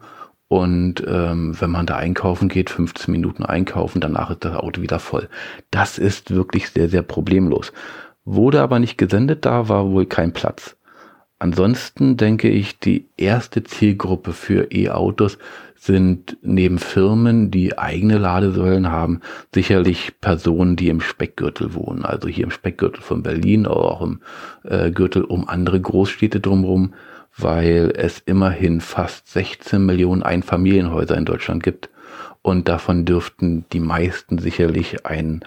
und 0.49 1.05
ähm, 1.06 1.55
wenn 1.60 1.71
man 1.71 1.85
da 1.85 1.97
einkaufen 1.97 2.49
geht, 2.49 2.71
15 2.71 3.12
Minuten 3.12 3.44
einkaufen, 3.44 4.01
danach 4.01 4.31
ist 4.31 4.47
das 4.47 4.56
Auto 4.56 4.81
wieder 4.81 4.99
voll. 4.99 5.28
Das 5.71 5.99
ist 5.99 6.35
wirklich 6.35 6.71
sehr, 6.71 6.88
sehr 6.88 7.03
problemlos. 7.03 7.71
Wurde 8.24 8.62
aber 8.62 8.78
nicht 8.78 8.97
gesendet, 8.97 9.44
da 9.44 9.69
war 9.69 9.90
wohl 9.90 10.06
kein 10.06 10.33
Platz. 10.33 10.74
Ansonsten 11.42 12.17
denke 12.17 12.49
ich, 12.49 12.78
die 12.78 13.07
erste 13.17 13.65
Zielgruppe 13.65 14.33
für 14.33 14.71
E-Autos 14.71 15.39
sind 15.75 16.37
neben 16.41 16.78
Firmen, 16.78 17.51
die 17.51 17.76
eigene 17.76 18.19
Ladesäulen 18.19 18.92
haben, 18.92 19.23
sicherlich 19.53 20.21
Personen, 20.21 20.76
die 20.76 20.89
im 20.89 21.01
Speckgürtel 21.01 21.75
wohnen. 21.75 22.05
Also 22.05 22.28
hier 22.28 22.44
im 22.44 22.53
Speckgürtel 22.53 23.03
von 23.03 23.25
Berlin, 23.25 23.67
oder 23.67 23.81
auch 23.81 24.03
im 24.03 24.21
äh, 24.62 24.92
Gürtel 24.92 25.25
um 25.25 25.49
andere 25.49 25.81
Großstädte 25.81 26.39
drumherum, 26.39 26.94
weil 27.37 27.92
es 27.97 28.21
immerhin 28.21 28.81
fast 28.81 29.26
16 29.33 29.85
Millionen 29.85 30.23
Einfamilienhäuser 30.23 31.17
in 31.17 31.25
Deutschland 31.25 31.65
gibt. 31.65 31.91
Und 32.42 32.69
davon 32.69 33.05
dürften 33.05 33.65
die 33.73 33.81
meisten 33.81 34.39
sicherlich 34.39 35.07
ein 35.07 35.44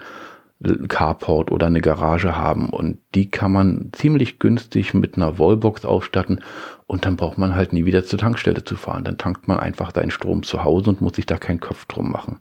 Carport 0.88 1.52
oder 1.52 1.66
eine 1.66 1.82
Garage 1.82 2.36
haben 2.36 2.70
und 2.70 2.98
die 3.14 3.30
kann 3.30 3.52
man 3.52 3.90
ziemlich 3.92 4.38
günstig 4.38 4.94
mit 4.94 5.16
einer 5.16 5.38
Wallbox 5.38 5.84
ausstatten 5.84 6.40
und 6.86 7.04
dann 7.04 7.16
braucht 7.16 7.36
man 7.36 7.54
halt 7.54 7.72
nie 7.72 7.84
wieder 7.84 8.04
zur 8.04 8.18
Tankstelle 8.18 8.64
zu 8.64 8.76
fahren. 8.76 9.04
Dann 9.04 9.18
tankt 9.18 9.48
man 9.48 9.60
einfach 9.60 9.92
seinen 9.94 10.10
Strom 10.10 10.42
zu 10.42 10.64
Hause 10.64 10.90
und 10.90 11.02
muss 11.02 11.16
sich 11.16 11.26
da 11.26 11.36
keinen 11.36 11.60
Kopf 11.60 11.84
drum 11.84 12.10
machen. 12.10 12.38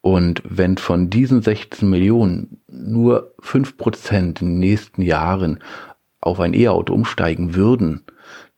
Und 0.00 0.42
wenn 0.44 0.78
von 0.78 1.10
diesen 1.10 1.42
16 1.42 1.88
Millionen 1.88 2.60
nur 2.68 3.34
fünf 3.40 3.76
Prozent 3.76 4.40
in 4.40 4.48
den 4.48 4.58
nächsten 4.58 5.02
Jahren 5.02 5.58
auf 6.20 6.38
ein 6.38 6.54
E-Auto 6.54 6.94
umsteigen 6.94 7.54
würden, 7.54 8.02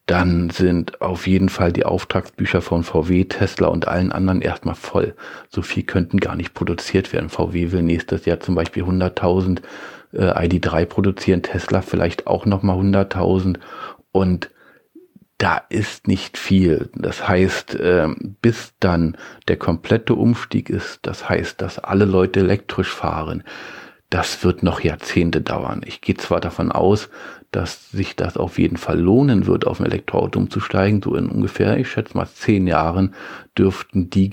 dann 0.06 0.50
sind 0.50 1.00
auf 1.00 1.26
jeden 1.26 1.48
Fall 1.48 1.72
die 1.72 1.86
Auftragsbücher 1.86 2.60
von 2.60 2.84
VW, 2.84 3.24
Tesla 3.24 3.68
und 3.68 3.88
allen 3.88 4.12
anderen 4.12 4.42
erstmal 4.42 4.74
voll. 4.74 5.14
So 5.48 5.62
viel 5.62 5.84
könnten 5.84 6.18
gar 6.18 6.36
nicht 6.36 6.52
produziert 6.52 7.12
werden. 7.12 7.30
VW 7.30 7.72
will 7.72 7.82
nächstes 7.82 8.26
Jahr 8.26 8.40
zum 8.40 8.54
Beispiel 8.54 8.84
100.000 8.84 9.62
äh, 10.12 10.46
ID3 10.46 10.84
produzieren, 10.84 11.42
Tesla 11.42 11.80
vielleicht 11.80 12.26
auch 12.26 12.44
nochmal 12.44 12.78
100.000 12.78 13.58
und 14.12 14.50
da 15.38 15.60
ist 15.68 16.06
nicht 16.06 16.38
viel. 16.38 16.90
Das 16.94 17.26
heißt, 17.26 17.74
äh, 17.74 18.08
bis 18.40 18.74
dann 18.80 19.16
der 19.48 19.56
komplette 19.56 20.14
Umstieg 20.14 20.70
ist, 20.70 21.00
das 21.02 21.28
heißt, 21.28 21.60
dass 21.60 21.78
alle 21.78 22.04
Leute 22.04 22.40
elektrisch 22.40 22.92
fahren, 22.92 23.42
das 24.14 24.44
wird 24.44 24.62
noch 24.62 24.78
Jahrzehnte 24.78 25.40
dauern. 25.40 25.80
Ich 25.84 26.00
gehe 26.00 26.14
zwar 26.14 26.38
davon 26.38 26.70
aus, 26.70 27.08
dass 27.50 27.90
sich 27.90 28.14
das 28.14 28.36
auf 28.36 28.60
jeden 28.60 28.76
Fall 28.76 29.00
lohnen 29.00 29.48
wird, 29.48 29.66
auf 29.66 29.80
ein 29.80 29.86
Elektroauto 29.86 30.38
umzusteigen. 30.38 31.02
So 31.02 31.16
in 31.16 31.28
ungefähr, 31.28 31.78
ich 31.78 31.88
schätze 31.90 32.16
mal, 32.16 32.28
zehn 32.28 32.68
Jahren 32.68 33.12
dürften 33.58 34.10
die, 34.10 34.30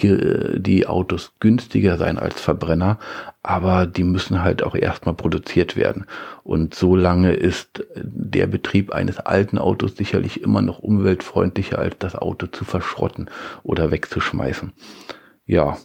die 0.59 0.85
Autos 0.85 1.33
günstiger 1.39 1.97
sein 1.97 2.19
als 2.19 2.39
Verbrenner, 2.39 2.99
aber 3.41 3.87
die 3.87 4.03
müssen 4.03 4.43
halt 4.43 4.61
auch 4.61 4.75
erstmal 4.75 5.15
produziert 5.15 5.75
werden. 5.75 6.05
Und 6.43 6.75
so 6.75 6.95
lange 6.95 7.33
ist 7.33 7.83
der 7.95 8.45
Betrieb 8.45 8.91
eines 8.91 9.17
alten 9.17 9.57
Autos 9.57 9.97
sicherlich 9.97 10.43
immer 10.43 10.61
noch 10.61 10.77
umweltfreundlicher, 10.77 11.79
als 11.79 11.95
das 11.97 12.15
Auto 12.15 12.45
zu 12.45 12.65
verschrotten 12.65 13.31
oder 13.63 13.89
wegzuschmeißen. 13.89 14.73
Ja, 15.47 15.77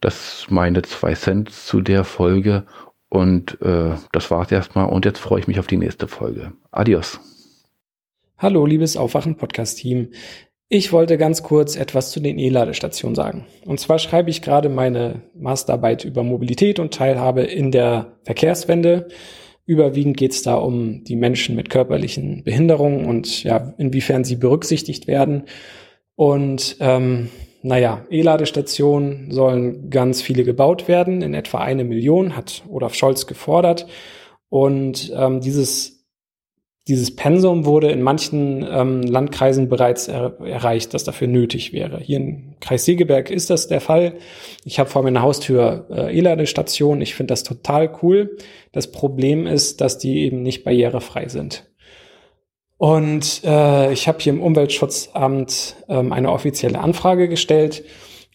das 0.00 0.46
meine 0.48 0.82
zwei 0.82 1.14
Cent 1.14 1.50
zu 1.50 1.80
der 1.80 2.02
Folge 2.02 2.64
und 3.08 3.60
äh, 3.62 3.94
das 4.12 4.30
war's 4.30 4.52
erstmal 4.52 4.88
und 4.88 5.04
jetzt 5.04 5.18
freue 5.18 5.40
ich 5.40 5.48
mich 5.48 5.58
auf 5.58 5.66
die 5.66 5.76
nächste 5.76 6.08
Folge. 6.08 6.52
Adios. 6.70 7.20
Hallo, 8.36 8.66
liebes 8.66 8.96
Aufwachen-Podcast-Team. 8.96 10.10
Ich 10.68 10.92
wollte 10.92 11.16
ganz 11.16 11.42
kurz 11.42 11.76
etwas 11.76 12.10
zu 12.10 12.20
den 12.20 12.38
E-Ladestationen 12.38 13.14
sagen. 13.14 13.46
Und 13.64 13.80
zwar 13.80 13.98
schreibe 13.98 14.28
ich 14.28 14.42
gerade 14.42 14.68
meine 14.68 15.22
Masterarbeit 15.34 16.04
über 16.04 16.22
Mobilität 16.22 16.78
und 16.78 16.92
Teilhabe 16.92 17.42
in 17.42 17.72
der 17.72 18.18
Verkehrswende. 18.24 19.08
Überwiegend 19.64 20.18
geht 20.18 20.32
es 20.32 20.42
da 20.42 20.56
um 20.56 21.04
die 21.04 21.16
Menschen 21.16 21.56
mit 21.56 21.70
körperlichen 21.70 22.44
Behinderungen 22.44 23.06
und 23.06 23.44
ja, 23.44 23.74
inwiefern 23.78 24.24
sie 24.24 24.36
berücksichtigt 24.36 25.06
werden. 25.06 25.44
Und 26.14 26.76
ähm, 26.80 27.30
naja, 27.62 28.06
E-Ladestationen 28.10 29.30
sollen 29.30 29.90
ganz 29.90 30.22
viele 30.22 30.44
gebaut 30.44 30.86
werden, 30.86 31.22
in 31.22 31.34
etwa 31.34 31.58
eine 31.58 31.84
Million, 31.84 32.36
hat 32.36 32.62
Olaf 32.68 32.94
Scholz 32.94 33.26
gefordert. 33.26 33.86
Und 34.48 35.12
ähm, 35.14 35.40
dieses, 35.40 36.06
dieses 36.86 37.14
Pensum 37.16 37.66
wurde 37.66 37.90
in 37.90 38.00
manchen 38.00 38.66
ähm, 38.70 39.02
Landkreisen 39.02 39.68
bereits 39.68 40.08
er 40.08 40.40
erreicht, 40.40 40.94
das 40.94 41.04
dafür 41.04 41.26
nötig 41.26 41.72
wäre. 41.72 41.98
Hier 42.00 42.18
im 42.18 42.54
Kreis 42.60 42.84
Segeberg 42.84 43.30
ist 43.30 43.50
das 43.50 43.66
der 43.66 43.80
Fall. 43.80 44.14
Ich 44.64 44.78
habe 44.78 44.88
vor 44.88 45.02
meiner 45.02 45.22
Haustür 45.22 45.86
äh, 45.90 46.16
E-Ladestationen. 46.16 47.02
Ich 47.02 47.14
finde 47.14 47.32
das 47.32 47.42
total 47.42 47.90
cool. 48.02 48.36
Das 48.72 48.90
Problem 48.90 49.46
ist, 49.46 49.80
dass 49.80 49.98
die 49.98 50.20
eben 50.20 50.42
nicht 50.42 50.64
barrierefrei 50.64 51.28
sind. 51.28 51.68
Und 52.78 53.42
äh, 53.44 53.92
ich 53.92 54.06
habe 54.06 54.18
hier 54.20 54.32
im 54.32 54.40
Umweltschutzamt 54.40 55.76
ähm, 55.88 56.12
eine 56.12 56.30
offizielle 56.30 56.78
Anfrage 56.78 57.28
gestellt 57.28 57.84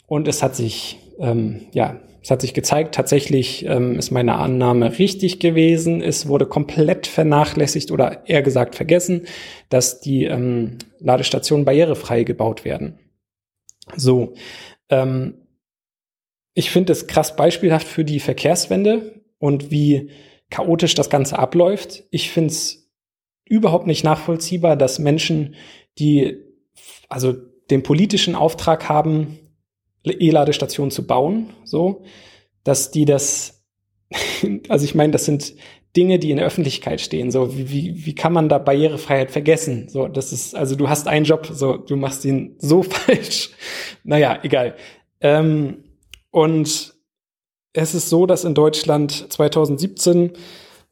und 0.06 0.28
es 0.28 0.44
hat 0.44 0.56
sich, 0.56 1.00
ähm, 1.18 1.62
ja, 1.72 2.02
es 2.22 2.30
hat 2.30 2.42
sich 2.42 2.54
gezeigt, 2.54 2.96
tatsächlich 2.96 3.66
ähm, 3.66 3.98
ist 3.98 4.12
meine 4.12 4.36
Annahme 4.36 4.98
richtig 5.00 5.40
gewesen. 5.40 6.02
Es 6.02 6.28
wurde 6.28 6.46
komplett 6.46 7.08
vernachlässigt 7.08 7.92
oder 7.92 8.28
eher 8.30 8.42
gesagt 8.42 8.76
vergessen, 8.76 9.28
dass 9.70 10.02
die 10.02 10.26
ähm, 10.26 10.78
Ladestationen 11.00 11.66
barrierefrei 11.66 12.24
gebaut 12.24 12.64
werden. 12.66 13.00
So, 13.96 14.34
ähm, 14.90 15.48
ich 16.54 16.70
finde 16.70 16.94
es 16.94 17.08
krass 17.08 17.36
beispielhaft 17.36 17.88
für 17.88 18.06
die 18.06 18.20
Verkehrswende 18.20 19.24
und 19.40 19.72
wie 19.72 20.10
chaotisch 20.50 20.96
das 20.96 21.10
Ganze 21.10 21.40
abläuft. 21.40 22.04
Ich 22.12 22.30
finde 22.30 22.52
es 22.52 22.83
überhaupt 23.46 23.88
nicht 23.88 24.04
nachvollziehbar, 24.04 24.76
dass 24.76 25.00
Menschen, 25.00 25.56
die 26.00 26.38
also 27.10 27.34
den 27.70 27.84
politischen 27.84 28.36
Auftrag 28.36 28.90
haben, 28.90 29.40
E-Ladestationen 30.06 30.92
zu 30.92 31.08
bauen, 31.08 31.52
so, 31.64 32.04
dass 32.64 32.92
die 32.92 33.06
das, 33.06 33.64
also 34.70 34.86
ich 34.86 34.96
meine, 34.96 35.12
das 35.12 35.26
sind 35.26 35.56
Dinge, 35.96 36.18
die 36.18 36.32
in 36.32 36.38
der 36.38 36.46
Öffentlichkeit 36.46 37.02
stehen. 37.02 37.30
So, 37.32 37.56
wie, 37.56 37.70
wie, 37.70 38.06
wie 38.06 38.16
kann 38.16 38.34
man 38.34 38.50
da 38.50 38.58
Barrierefreiheit 38.58 39.30
vergessen? 39.30 39.88
So, 39.90 40.08
das 40.08 40.34
ist, 40.34 40.56
also 40.56 40.76
du 40.76 40.90
hast 40.90 41.08
einen 41.08 41.26
Job, 41.26 41.48
so, 41.52 41.78
du 41.78 41.96
machst 41.96 42.26
ihn 42.26 42.56
so 42.58 42.84
falsch. 42.84 43.52
Naja, 44.04 44.40
egal. 44.44 44.76
Ähm, 45.22 45.84
und 46.32 46.94
es 47.74 47.96
ist 47.96 48.10
so, 48.10 48.26
dass 48.26 48.44
in 48.44 48.56
Deutschland 48.56 49.32
2017 49.32 50.34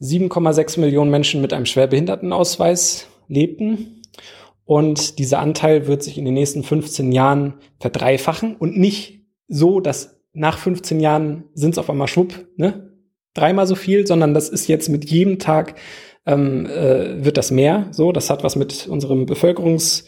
7,6 0.01 0.80
Millionen 0.80 1.12
Menschen 1.12 1.42
mit 1.42 1.53
einem 1.53 1.66
Schwerbehindertenausweis 1.66 3.08
lebten. 3.28 4.01
Und 4.66 5.19
dieser 5.19 5.40
Anteil 5.40 5.88
wird 5.88 6.03
sich 6.03 6.17
in 6.17 6.26
den 6.26 6.34
nächsten 6.34 6.64
15 6.64 7.12
Jahren 7.12 7.56
verdreifachen 7.80 8.56
und 8.56 8.78
nicht 8.78 9.26
so, 9.48 9.80
dass 9.80 10.22
nach 10.34 10.58
15 10.58 11.00
Jahren 11.00 11.44
sind 11.53 11.72
es 11.72 11.78
auf 11.78 11.90
einmal 11.90 12.08
schwupp, 12.08 12.48
ne? 12.56 12.90
Dreimal 13.34 13.66
so 13.66 13.76
viel, 13.76 14.06
sondern 14.06 14.34
das 14.34 14.50
ist 14.50 14.67
jetzt 14.67 14.90
mit 14.90 15.10
jedem 15.10 15.40
Tag 15.40 15.76
ähm, 16.26 16.66
äh, 16.66 17.24
wird 17.24 17.38
das 17.38 17.51
mehr. 17.51 17.88
So, 17.92 18.12
das 18.12 18.30
hat 18.30 18.44
was 18.44 18.56
mit 18.56 18.88
unserem 18.88 19.26
Bevölkerungs 19.26 20.06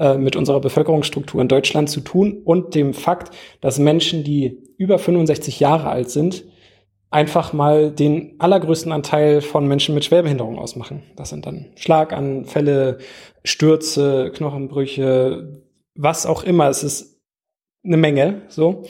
äh, 0.00 0.16
mit 0.16 0.34
unserer 0.34 0.60
Bevölkerungsstruktur 0.60 1.42
in 1.42 1.48
Deutschland 1.48 1.90
zu 1.90 2.00
tun 2.00 2.40
und 2.44 2.74
dem 2.74 2.94
Fakt, 2.94 3.34
dass 3.60 3.78
Menschen, 3.78 4.24
die 4.24 4.58
über 4.78 4.98
65 4.98 5.60
Jahre 5.60 5.88
alt 5.90 6.10
sind, 6.10 6.44
einfach 7.10 7.52
mal 7.52 7.90
den 7.90 8.36
allergrößten 8.38 8.92
Anteil 8.92 9.40
von 9.40 9.66
Menschen 9.66 9.94
mit 9.94 10.04
Schwerbehinderung 10.04 10.58
ausmachen. 10.58 11.02
Das 11.16 11.30
sind 11.30 11.44
dann 11.44 11.72
Schlaganfälle, 11.76 12.98
Stürze, 13.44 14.30
Knochenbrüche, 14.34 15.64
was 15.94 16.26
auch 16.26 16.44
immer. 16.44 16.68
Es 16.68 16.84
ist 16.84 17.20
eine 17.84 17.96
Menge, 17.96 18.42
so. 18.48 18.84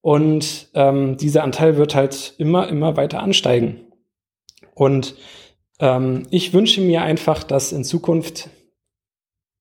Und 0.00 0.68
ähm, 0.74 1.16
dieser 1.16 1.42
Anteil 1.42 1.76
wird 1.76 1.96
halt 1.96 2.34
immer, 2.38 2.68
immer 2.68 2.96
weiter 2.96 3.20
ansteigen. 3.22 3.80
Und 4.74 5.16
ähm, 5.80 6.24
ich 6.30 6.52
wünsche 6.52 6.80
mir 6.80 7.02
einfach, 7.02 7.42
dass 7.42 7.72
in 7.72 7.82
Zukunft 7.82 8.48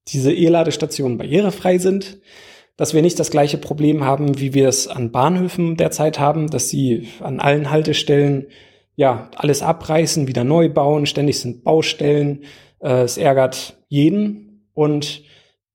diese 0.10 0.32
E-Ladestationen 0.32 1.18
barrierefrei 1.18 1.80
sind, 1.80 2.20
dass 2.78 2.94
wir 2.94 3.02
nicht 3.02 3.20
das 3.20 3.32
gleiche 3.32 3.58
Problem 3.58 4.04
haben, 4.04 4.40
wie 4.40 4.54
wir 4.54 4.68
es 4.68 4.88
an 4.88 5.12
Bahnhöfen 5.12 5.78
derzeit 5.78 6.20
haben, 6.20 6.50
dass 6.50 6.70
sie 6.70 7.08
an 7.22 7.40
allen 7.40 7.72
Haltestellen 7.72 8.48
ja 8.96 9.30
alles 9.36 9.62
abreißen, 9.62 10.28
wieder 10.28 10.44
neu 10.44 10.70
bauen, 10.70 11.06
ständig 11.06 11.40
sind 11.40 11.64
Baustellen. 11.64 12.44
Äh, 12.80 13.04
es 13.04 13.18
ärgert 13.18 13.78
jeden 13.88 14.70
und 14.74 15.24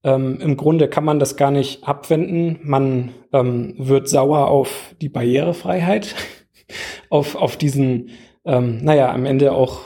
ähm, 0.03 0.39
im 0.41 0.57
Grunde 0.57 0.89
kann 0.89 1.05
man 1.05 1.19
das 1.19 1.37
gar 1.37 1.51
nicht 1.51 1.85
abwenden. 1.85 2.59
Man 2.63 3.13
ähm, 3.33 3.75
wird 3.79 4.09
sauer 4.09 4.49
auf 4.49 4.95
die 5.01 5.09
Barrierefreiheit, 5.09 6.15
auf, 7.11 7.35
auf 7.35 7.57
diesen, 7.57 8.11
ähm, 8.45 8.79
naja, 8.83 9.13
am 9.13 9.27
Ende 9.27 9.53
auch 9.53 9.81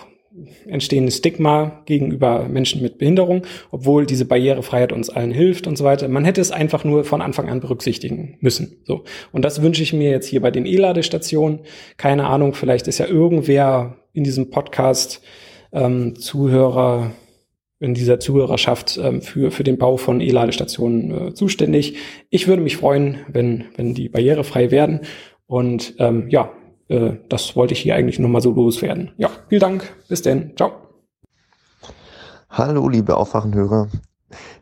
entstehende 0.67 1.13
Stigma 1.13 1.83
gegenüber 1.87 2.49
Menschen 2.49 2.83
mit 2.83 2.99
Behinderung, 2.99 3.43
obwohl 3.71 4.05
diese 4.07 4.25
Barrierefreiheit 4.25 4.93
uns 4.93 5.09
allen 5.09 5.31
hilft 5.31 5.67
und 5.67 5.77
so 5.79 5.85
weiter. 5.85 6.09
Man 6.09 6.25
hätte 6.25 6.41
es 6.41 6.51
einfach 6.51 6.85
nur 6.85 7.05
von 7.05 7.23
Anfang 7.23 7.49
an 7.49 7.61
berücksichtigen 7.61 8.37
müssen. 8.41 8.79
So. 8.85 9.05
Und 9.33 9.45
das 9.45 9.63
wünsche 9.63 9.83
ich 9.83 9.93
mir 9.93 10.11
jetzt 10.11 10.27
hier 10.27 10.41
bei 10.41 10.51
den 10.51 10.67
E-Ladestationen. 10.67 11.61
Keine 11.97 12.27
Ahnung, 12.27 12.55
vielleicht 12.55 12.89
ist 12.89 12.99
ja 12.99 13.07
irgendwer 13.07 13.99
in 14.13 14.25
diesem 14.25 14.51
Podcast 14.51 15.23
ähm, 15.73 16.17
Zuhörer, 16.17 17.13
in 17.79 17.95
dieser 17.95 18.19
Zuhörerschaft 18.19 18.99
ähm, 19.03 19.23
für, 19.23 19.51
für 19.51 19.65
den 19.65 19.79
Bau 19.79 19.97
von 19.97 20.21
E-Ladestationen 20.21 21.29
äh, 21.29 21.35
zuständig. 21.35 21.97
Ich 22.31 22.49
würde 22.49 22.63
mich 22.63 22.77
freuen, 22.77 23.19
wenn, 23.29 23.67
wenn 23.77 23.95
die 23.95 24.09
barrierefrei 24.09 24.71
werden. 24.71 25.01
Und 25.47 25.95
ähm, 25.99 26.29
ja, 26.31 26.51
äh, 26.89 27.13
das 27.29 27.57
wollte 27.57 27.75
ich 27.75 27.81
hier 27.81 27.95
eigentlich 27.95 28.19
nochmal 28.19 28.41
so 28.43 28.53
loswerden. 28.53 29.13
Ja, 29.17 29.31
vielen 29.49 29.61
Dank. 29.61 29.93
Bis 30.09 30.23
denn. 30.23 30.57
Ciao. 30.57 30.73
Hallo, 32.51 32.89
liebe 32.89 33.17
Aufwachenhörer. 33.17 33.89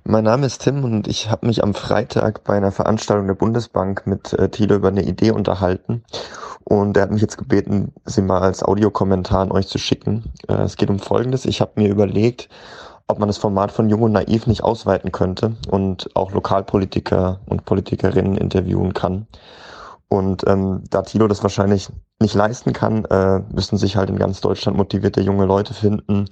Mein 0.05 0.25
Name 0.25 0.47
ist 0.47 0.63
Tim 0.63 0.85
und 0.85 1.07
ich 1.07 1.31
habe 1.31 1.47
mich 1.47 1.63
am 1.63 1.75
Freitag 1.75 2.45
bei 2.45 2.57
einer 2.57 2.73
Veranstaltung 2.73 3.27
der 3.27 3.35
Bundesbank 3.35 4.07
mit 4.07 4.33
äh, 4.33 4.49
Thilo 4.49 4.77
über 4.77 4.89
eine 4.89 5.05
Idee 5.05 5.31
unterhalten. 5.31 6.03
Und 6.65 6.97
er 6.97 7.05
hat 7.05 7.11
mich 7.11 7.23
jetzt 7.23 7.39
gebeten, 7.39 7.93
sie 8.05 8.23
mal 8.23 8.41
als 8.41 8.63
Audiokommentar 8.63 9.41
an 9.41 9.53
euch 9.53 9.69
zu 9.69 9.79
schicken. 9.79 10.25
Äh, 10.49 10.63
es 10.63 10.77
geht 10.77 10.91
um 10.91 10.99
Folgendes. 10.99 11.45
Ich 11.45 11.61
habe 11.61 11.73
mir 11.77 11.89
überlegt, 11.89 12.49
ob 13.07 13.19
man 13.19 13.29
das 13.29 13.39
Format 13.39 13.73
von 13.73 13.91
Jung 13.91 14.03
und 14.03 14.13
Naiv 14.13 14.47
nicht 14.47 14.63
ausweiten 14.63 15.13
könnte 15.13 15.57
und 15.71 16.09
auch 16.15 16.33
Lokalpolitiker 16.33 17.41
und 17.47 17.65
Politikerinnen 17.65 18.37
interviewen 18.37 18.95
kann. 18.95 19.27
Und 20.13 20.47
ähm, 20.47 20.85
da 20.91 21.01
Tilo 21.01 21.27
das 21.27 21.43
wahrscheinlich 21.43 21.89
nicht 22.21 22.35
leisten 22.35 22.75
kann, 22.75 23.07
äh, 23.07 23.41
müssen 23.51 23.79
sich 23.79 23.97
halt 23.97 24.11
in 24.11 24.19
ganz 24.19 24.43
Deutschland 24.43 24.77
motivierte 24.77 25.23
junge 25.23 25.47
Leute 25.47 25.73
finden, 25.73 26.27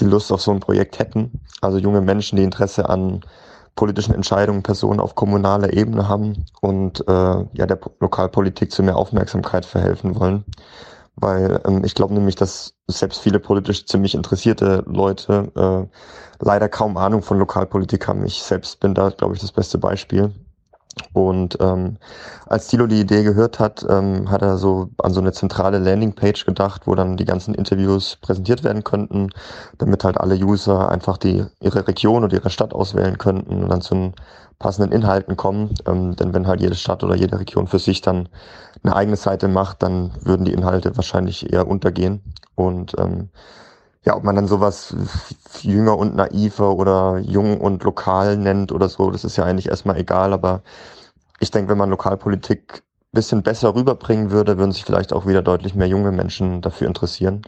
die 0.00 0.04
Lust 0.04 0.30
auf 0.30 0.42
so 0.42 0.50
ein 0.50 0.60
Projekt 0.60 0.98
hätten. 0.98 1.40
Also 1.62 1.78
junge 1.78 2.02
Menschen, 2.02 2.36
die 2.36 2.42
Interesse 2.42 2.90
an 2.90 3.22
politischen 3.74 4.14
Entscheidungen, 4.14 4.62
Personen 4.62 5.00
auf 5.00 5.14
kommunaler 5.14 5.72
Ebene 5.72 6.08
haben 6.08 6.44
und 6.60 7.08
äh, 7.08 7.12
ja 7.54 7.66
der 7.66 7.80
Lokalpolitik 8.00 8.70
zu 8.70 8.82
mehr 8.82 8.96
Aufmerksamkeit 8.96 9.64
verhelfen 9.64 10.20
wollen. 10.20 10.44
Weil 11.16 11.58
ähm, 11.66 11.84
ich 11.86 11.94
glaube 11.94 12.12
nämlich, 12.12 12.34
dass 12.34 12.74
selbst 12.86 13.22
viele 13.22 13.40
politisch 13.40 13.86
ziemlich 13.86 14.14
interessierte 14.14 14.84
Leute 14.86 15.50
äh, 15.56 16.44
leider 16.44 16.68
kaum 16.68 16.98
Ahnung 16.98 17.22
von 17.22 17.38
Lokalpolitik 17.38 18.06
haben. 18.08 18.26
Ich 18.26 18.42
selbst 18.42 18.78
bin 18.80 18.92
da, 18.92 19.08
glaube 19.08 19.34
ich, 19.34 19.40
das 19.40 19.52
beste 19.52 19.78
Beispiel. 19.78 20.34
Und 21.12 21.56
ähm, 21.60 21.96
als 22.46 22.68
Tilo 22.68 22.86
die 22.86 23.00
Idee 23.00 23.22
gehört 23.22 23.58
hat, 23.58 23.84
ähm, 23.88 24.30
hat 24.30 24.42
er 24.42 24.58
so 24.58 24.90
an 24.98 25.12
so 25.12 25.20
eine 25.20 25.32
zentrale 25.32 25.78
Landingpage 25.78 26.44
gedacht, 26.44 26.82
wo 26.86 26.94
dann 26.94 27.16
die 27.16 27.24
ganzen 27.24 27.54
Interviews 27.54 28.16
präsentiert 28.20 28.62
werden 28.62 28.84
könnten, 28.84 29.30
damit 29.78 30.04
halt 30.04 30.18
alle 30.18 30.36
User 30.36 30.90
einfach 30.90 31.16
die 31.16 31.44
ihre 31.60 31.86
Region 31.86 32.24
oder 32.24 32.36
ihre 32.36 32.50
Stadt 32.50 32.74
auswählen 32.74 33.18
könnten 33.18 33.62
und 33.62 33.68
dann 33.70 33.80
zu 33.80 34.12
passenden 34.58 34.92
Inhalten 34.92 35.36
kommen. 35.36 35.74
Ähm, 35.86 36.16
denn 36.16 36.34
wenn 36.34 36.46
halt 36.46 36.60
jede 36.60 36.74
Stadt 36.74 37.02
oder 37.02 37.14
jede 37.16 37.38
Region 37.38 37.66
für 37.66 37.78
sich 37.78 38.00
dann 38.00 38.28
eine 38.82 38.96
eigene 38.96 39.16
Seite 39.16 39.48
macht, 39.48 39.82
dann 39.82 40.12
würden 40.22 40.44
die 40.44 40.52
Inhalte 40.52 40.96
wahrscheinlich 40.96 41.52
eher 41.52 41.68
untergehen. 41.68 42.22
Und 42.54 42.94
ähm, 42.98 43.30
ja, 44.04 44.16
ob 44.16 44.24
man 44.24 44.36
dann 44.36 44.48
sowas 44.48 44.94
jünger 45.62 45.96
und 45.96 46.16
naiver 46.16 46.74
oder 46.74 47.18
jung 47.18 47.60
und 47.60 47.84
lokal 47.84 48.36
nennt 48.36 48.72
oder 48.72 48.88
so, 48.88 49.10
das 49.10 49.24
ist 49.24 49.36
ja 49.36 49.44
eigentlich 49.44 49.68
erstmal 49.68 49.98
egal, 49.98 50.32
aber 50.32 50.62
ich 51.40 51.50
denke, 51.50 51.70
wenn 51.70 51.78
man 51.78 51.90
Lokalpolitik 51.90 52.82
bisschen 53.12 53.42
besser 53.42 53.74
rüberbringen 53.74 54.30
würde, 54.30 54.58
würden 54.58 54.72
sich 54.72 54.84
vielleicht 54.84 55.12
auch 55.12 55.26
wieder 55.26 55.42
deutlich 55.42 55.74
mehr 55.74 55.86
junge 55.88 56.12
Menschen 56.12 56.62
dafür 56.62 56.86
interessieren. 56.86 57.42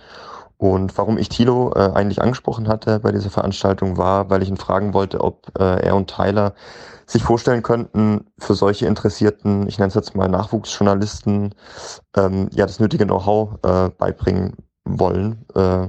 Und 0.58 0.96
warum 0.98 1.18
ich 1.18 1.28
Thilo 1.28 1.72
äh, 1.74 1.90
eigentlich 1.94 2.22
angesprochen 2.22 2.68
hatte 2.68 3.00
bei 3.00 3.10
dieser 3.12 3.30
Veranstaltung 3.30 3.96
war, 3.96 4.30
weil 4.30 4.42
ich 4.42 4.48
ihn 4.48 4.56
fragen 4.56 4.94
wollte, 4.94 5.20
ob 5.20 5.50
äh, 5.58 5.80
er 5.86 5.96
und 5.96 6.08
Tyler 6.10 6.54
sich 7.06 7.22
vorstellen 7.22 7.62
könnten, 7.62 8.26
für 8.38 8.54
solche 8.54 8.86
interessierten, 8.86 9.66
ich 9.68 9.78
nenne 9.78 9.88
es 9.88 9.94
jetzt 9.94 10.14
mal 10.14 10.28
Nachwuchsjournalisten, 10.28 11.54
ähm, 12.16 12.48
ja 12.52 12.66
das 12.66 12.80
nötige 12.80 13.04
Know-how 13.04 13.58
äh, 13.62 13.90
beibringen 13.90 14.56
wollen, 14.84 15.46
äh, 15.54 15.88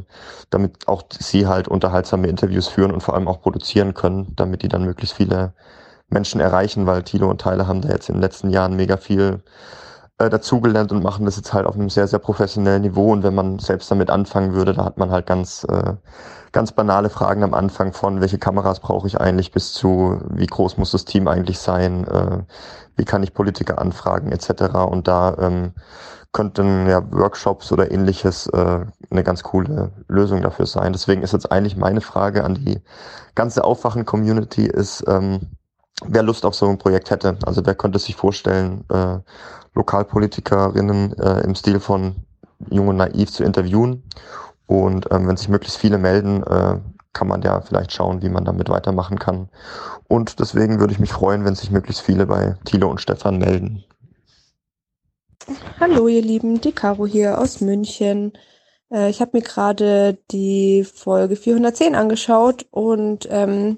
damit 0.50 0.88
auch 0.88 1.04
sie 1.20 1.48
halt 1.48 1.68
unterhaltsame 1.68 2.28
Interviews 2.28 2.68
führen 2.68 2.92
und 2.92 3.02
vor 3.02 3.16
allem 3.16 3.28
auch 3.28 3.42
produzieren 3.42 3.94
können, 3.94 4.34
damit 4.36 4.64
die 4.64 4.70
dann 4.70 4.86
möglichst 4.86 5.16
viele 5.16 5.54
Menschen 6.10 6.40
erreichen, 6.40 6.86
weil 6.86 7.04
Tilo 7.04 7.30
und 7.30 7.42
Tyler 7.42 7.68
haben 7.68 7.82
da 7.82 7.90
jetzt 7.90 8.10
in 8.10 8.16
den 8.16 8.22
letzten 8.22 8.50
Jahren 8.50 8.76
mega 8.76 8.98
viel 8.98 9.44
äh, 10.18 10.30
dazugelernt 10.30 10.92
und 10.92 11.04
machen 11.04 11.26
das 11.26 11.36
jetzt 11.36 11.54
halt 11.54 11.66
auf 11.66 11.76
einem 11.76 11.90
sehr, 11.90 12.08
sehr 12.08 12.20
professionellen 12.20 12.84
Niveau. 12.84 13.12
Und 13.12 13.24
wenn 13.24 13.36
man 13.36 13.60
selbst 13.60 13.92
damit 13.92 14.10
anfangen 14.10 14.54
würde, 14.54 14.74
da 14.74 14.86
hat 14.86 14.98
man 14.98 15.12
halt 15.12 15.26
ganz, 15.26 15.66
äh, 15.70 15.94
ganz 16.52 16.72
banale 16.72 17.10
Fragen 17.10 17.44
am 17.44 17.54
Anfang 17.54 17.92
von, 17.94 18.22
welche 18.22 18.38
Kameras 18.38 18.80
brauche 18.80 19.08
ich 19.08 19.20
eigentlich, 19.20 19.52
bis 19.52 19.74
zu, 19.74 20.22
wie 20.30 20.48
groß 20.48 20.78
muss 20.78 20.92
das 20.92 21.06
Team 21.06 21.28
eigentlich 21.28 21.60
sein, 21.60 22.08
äh, 22.08 22.44
wie 22.96 23.06
kann 23.06 23.24
ich 23.24 23.34
Politiker 23.34 23.80
anfragen, 23.80 24.32
etc. 24.32 24.76
Und 24.90 25.08
da 25.08 25.36
ähm, 25.38 25.74
könnten 26.32 26.88
ja 26.88 27.02
Workshops 27.12 27.72
oder 27.72 27.92
ähnliches 27.92 28.48
äh, 28.48 28.86
eine 29.10 29.24
ganz 29.24 29.44
coole 29.44 29.92
Lösung 30.08 30.42
dafür 30.42 30.66
sein. 30.66 30.94
Deswegen 30.94 31.24
ist 31.24 31.34
jetzt 31.34 31.52
eigentlich 31.52 31.78
meine 31.78 32.02
Frage 32.02 32.44
an 32.44 32.56
die 32.56 32.82
ganze 33.36 33.64
Aufwachen-Community 33.64 34.66
ist, 34.66 35.04
ähm, 35.08 35.42
wer 36.06 36.24
Lust 36.24 36.46
auf 36.46 36.56
so 36.56 36.68
ein 36.68 36.78
Projekt 36.78 37.10
hätte. 37.10 37.38
Also 37.46 37.66
wer 37.66 37.76
könnte 37.76 38.00
sich 38.00 38.16
vorstellen, 38.16 38.84
äh, 38.90 39.20
Lokalpolitikerinnen 39.76 41.14
äh, 41.20 41.42
im 41.42 41.56
Stil 41.56 41.80
von 41.80 42.16
Jung 42.70 42.88
und 42.88 42.98
Naiv 42.98 43.32
zu 43.32 43.44
interviewen. 43.44 44.04
Und 44.68 45.08
ähm, 45.12 45.28
wenn 45.28 45.38
sich 45.38 45.50
möglichst 45.50 45.78
viele 45.78 45.98
melden, 45.98 46.42
äh, 46.44 46.80
kann 47.14 47.28
man 47.28 47.42
ja 47.42 47.62
vielleicht 47.62 47.92
schauen, 47.92 48.22
wie 48.22 48.30
man 48.30 48.46
damit 48.46 48.70
weitermachen 48.70 49.20
kann. 49.20 49.50
Und 50.08 50.40
deswegen 50.40 50.80
würde 50.80 50.94
ich 50.94 51.00
mich 51.00 51.14
freuen, 51.14 51.46
wenn 51.46 51.56
sich 51.56 51.72
möglichst 51.72 52.02
viele 52.02 52.26
bei 52.26 52.56
Thilo 52.66 52.90
und 52.90 53.02
Stefan 53.02 53.38
melden. 53.38 53.84
Hallo 55.80 56.08
ihr 56.08 56.22
Lieben, 56.22 56.60
die 56.62 56.72
Caro 56.72 57.06
hier 57.06 57.40
aus 57.40 57.62
München. 57.62 58.34
Äh, 58.92 59.10
ich 59.10 59.22
habe 59.22 59.32
mir 59.34 59.44
gerade 59.44 60.18
die 60.32 60.84
Folge 60.84 61.36
410 61.36 61.96
angeschaut 61.96 62.66
und 62.72 63.28
ähm, 63.30 63.78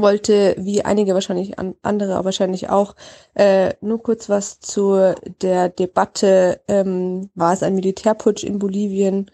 wollte, 0.00 0.54
wie 0.58 0.84
einige 0.84 1.14
wahrscheinlich, 1.14 1.58
an, 1.58 1.74
andere 1.82 2.24
wahrscheinlich 2.24 2.70
auch, 2.70 2.94
äh, 3.34 3.74
nur 3.80 4.02
kurz 4.02 4.28
was 4.28 4.60
zu 4.60 5.14
der 5.40 5.68
Debatte, 5.68 6.60
ähm, 6.68 7.30
war 7.34 7.52
es 7.52 7.62
ein 7.62 7.74
Militärputsch 7.74 8.44
in 8.44 8.58
Bolivien 8.58 9.30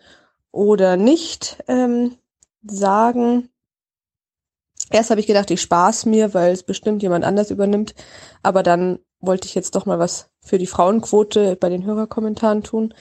oder 0.52 0.96
nicht, 0.96 1.62
ähm, 1.68 2.16
sagen. 2.62 3.48
Erst 4.90 5.10
habe 5.10 5.20
ich 5.20 5.26
gedacht, 5.26 5.50
ich 5.50 5.60
spaß 5.60 6.06
mir, 6.06 6.34
weil 6.34 6.52
es 6.52 6.62
bestimmt 6.62 7.02
jemand 7.02 7.24
anders 7.24 7.50
übernimmt, 7.50 7.94
aber 8.42 8.62
dann 8.62 8.98
wollte 9.20 9.46
ich 9.46 9.54
jetzt 9.54 9.74
doch 9.74 9.86
mal 9.86 9.98
was 9.98 10.30
für 10.40 10.58
die 10.58 10.66
Frauenquote 10.66 11.56
bei 11.56 11.68
den 11.68 11.84
Hörerkommentaren 11.84 12.62
tun. 12.62 12.94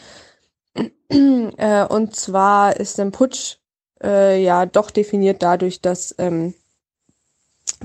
äh, 1.09 1.85
und 1.85 2.15
zwar 2.15 2.75
ist 2.77 2.99
ein 2.99 3.11
Putsch 3.11 3.57
äh, 4.03 4.41
ja 4.43 4.65
doch 4.65 4.91
definiert 4.91 5.41
dadurch, 5.41 5.81
dass 5.81 6.13
ähm, 6.17 6.53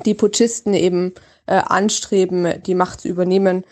die 0.04 0.14
Putschisten 0.14 0.74
eben 0.74 1.14
äh, 1.46 1.54
anstreben, 1.56 2.62
die 2.62 2.74
Macht 2.74 3.00
zu 3.00 3.08
übernehmen, 3.08 3.64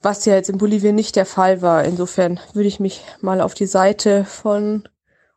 was 0.00 0.24
ja 0.24 0.34
jetzt 0.34 0.50
in 0.50 0.58
Bolivien 0.58 0.94
nicht 0.94 1.16
der 1.16 1.26
Fall 1.26 1.62
war. 1.62 1.84
Insofern 1.84 2.40
würde 2.52 2.68
ich 2.68 2.80
mich 2.80 3.04
mal 3.20 3.40
auf 3.40 3.54
die 3.54 3.66
Seite 3.66 4.24
von 4.24 4.88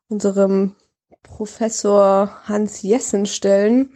unserem 0.07 0.75
Professor 1.23 2.31
Hans 2.45 2.81
Jessen 2.81 3.25
stellen 3.25 3.93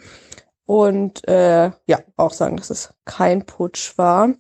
und 0.66 1.28
äh, 1.28 1.72
ja 1.86 2.00
auch 2.18 2.34
sagen, 2.34 2.58
dass 2.58 2.70
es 2.70 2.94
kein 3.06 3.46
Putsch 3.46 3.98
war. 3.98 4.34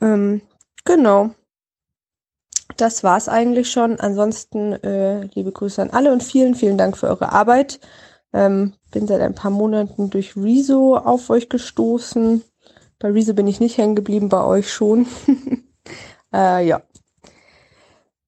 Ähm, 0.00 0.42
genau. 0.84 1.30
Das 2.76 3.04
war's 3.04 3.28
eigentlich 3.28 3.70
schon. 3.70 4.00
Ansonsten 4.00 4.72
äh, 4.72 5.22
liebe 5.34 5.52
Grüße 5.52 5.80
an 5.80 5.90
alle 5.90 6.12
und 6.12 6.22
vielen, 6.22 6.54
vielen 6.54 6.78
Dank 6.78 6.96
für 6.96 7.08
eure 7.08 7.30
Arbeit. 7.30 7.78
Ähm, 8.32 8.74
bin 8.90 9.06
seit 9.06 9.20
ein 9.20 9.34
paar 9.34 9.50
Monaten 9.50 10.10
durch 10.10 10.36
Rezo 10.36 10.96
auf 10.96 11.30
euch 11.30 11.48
gestoßen. 11.48 12.42
Bei 12.98 13.10
Rezo 13.10 13.34
bin 13.34 13.46
ich 13.46 13.60
nicht 13.60 13.78
hängen 13.78 13.96
geblieben, 13.96 14.28
bei 14.28 14.44
euch 14.44 14.72
schon. 14.72 15.06
äh, 16.32 16.66
ja. 16.66 16.82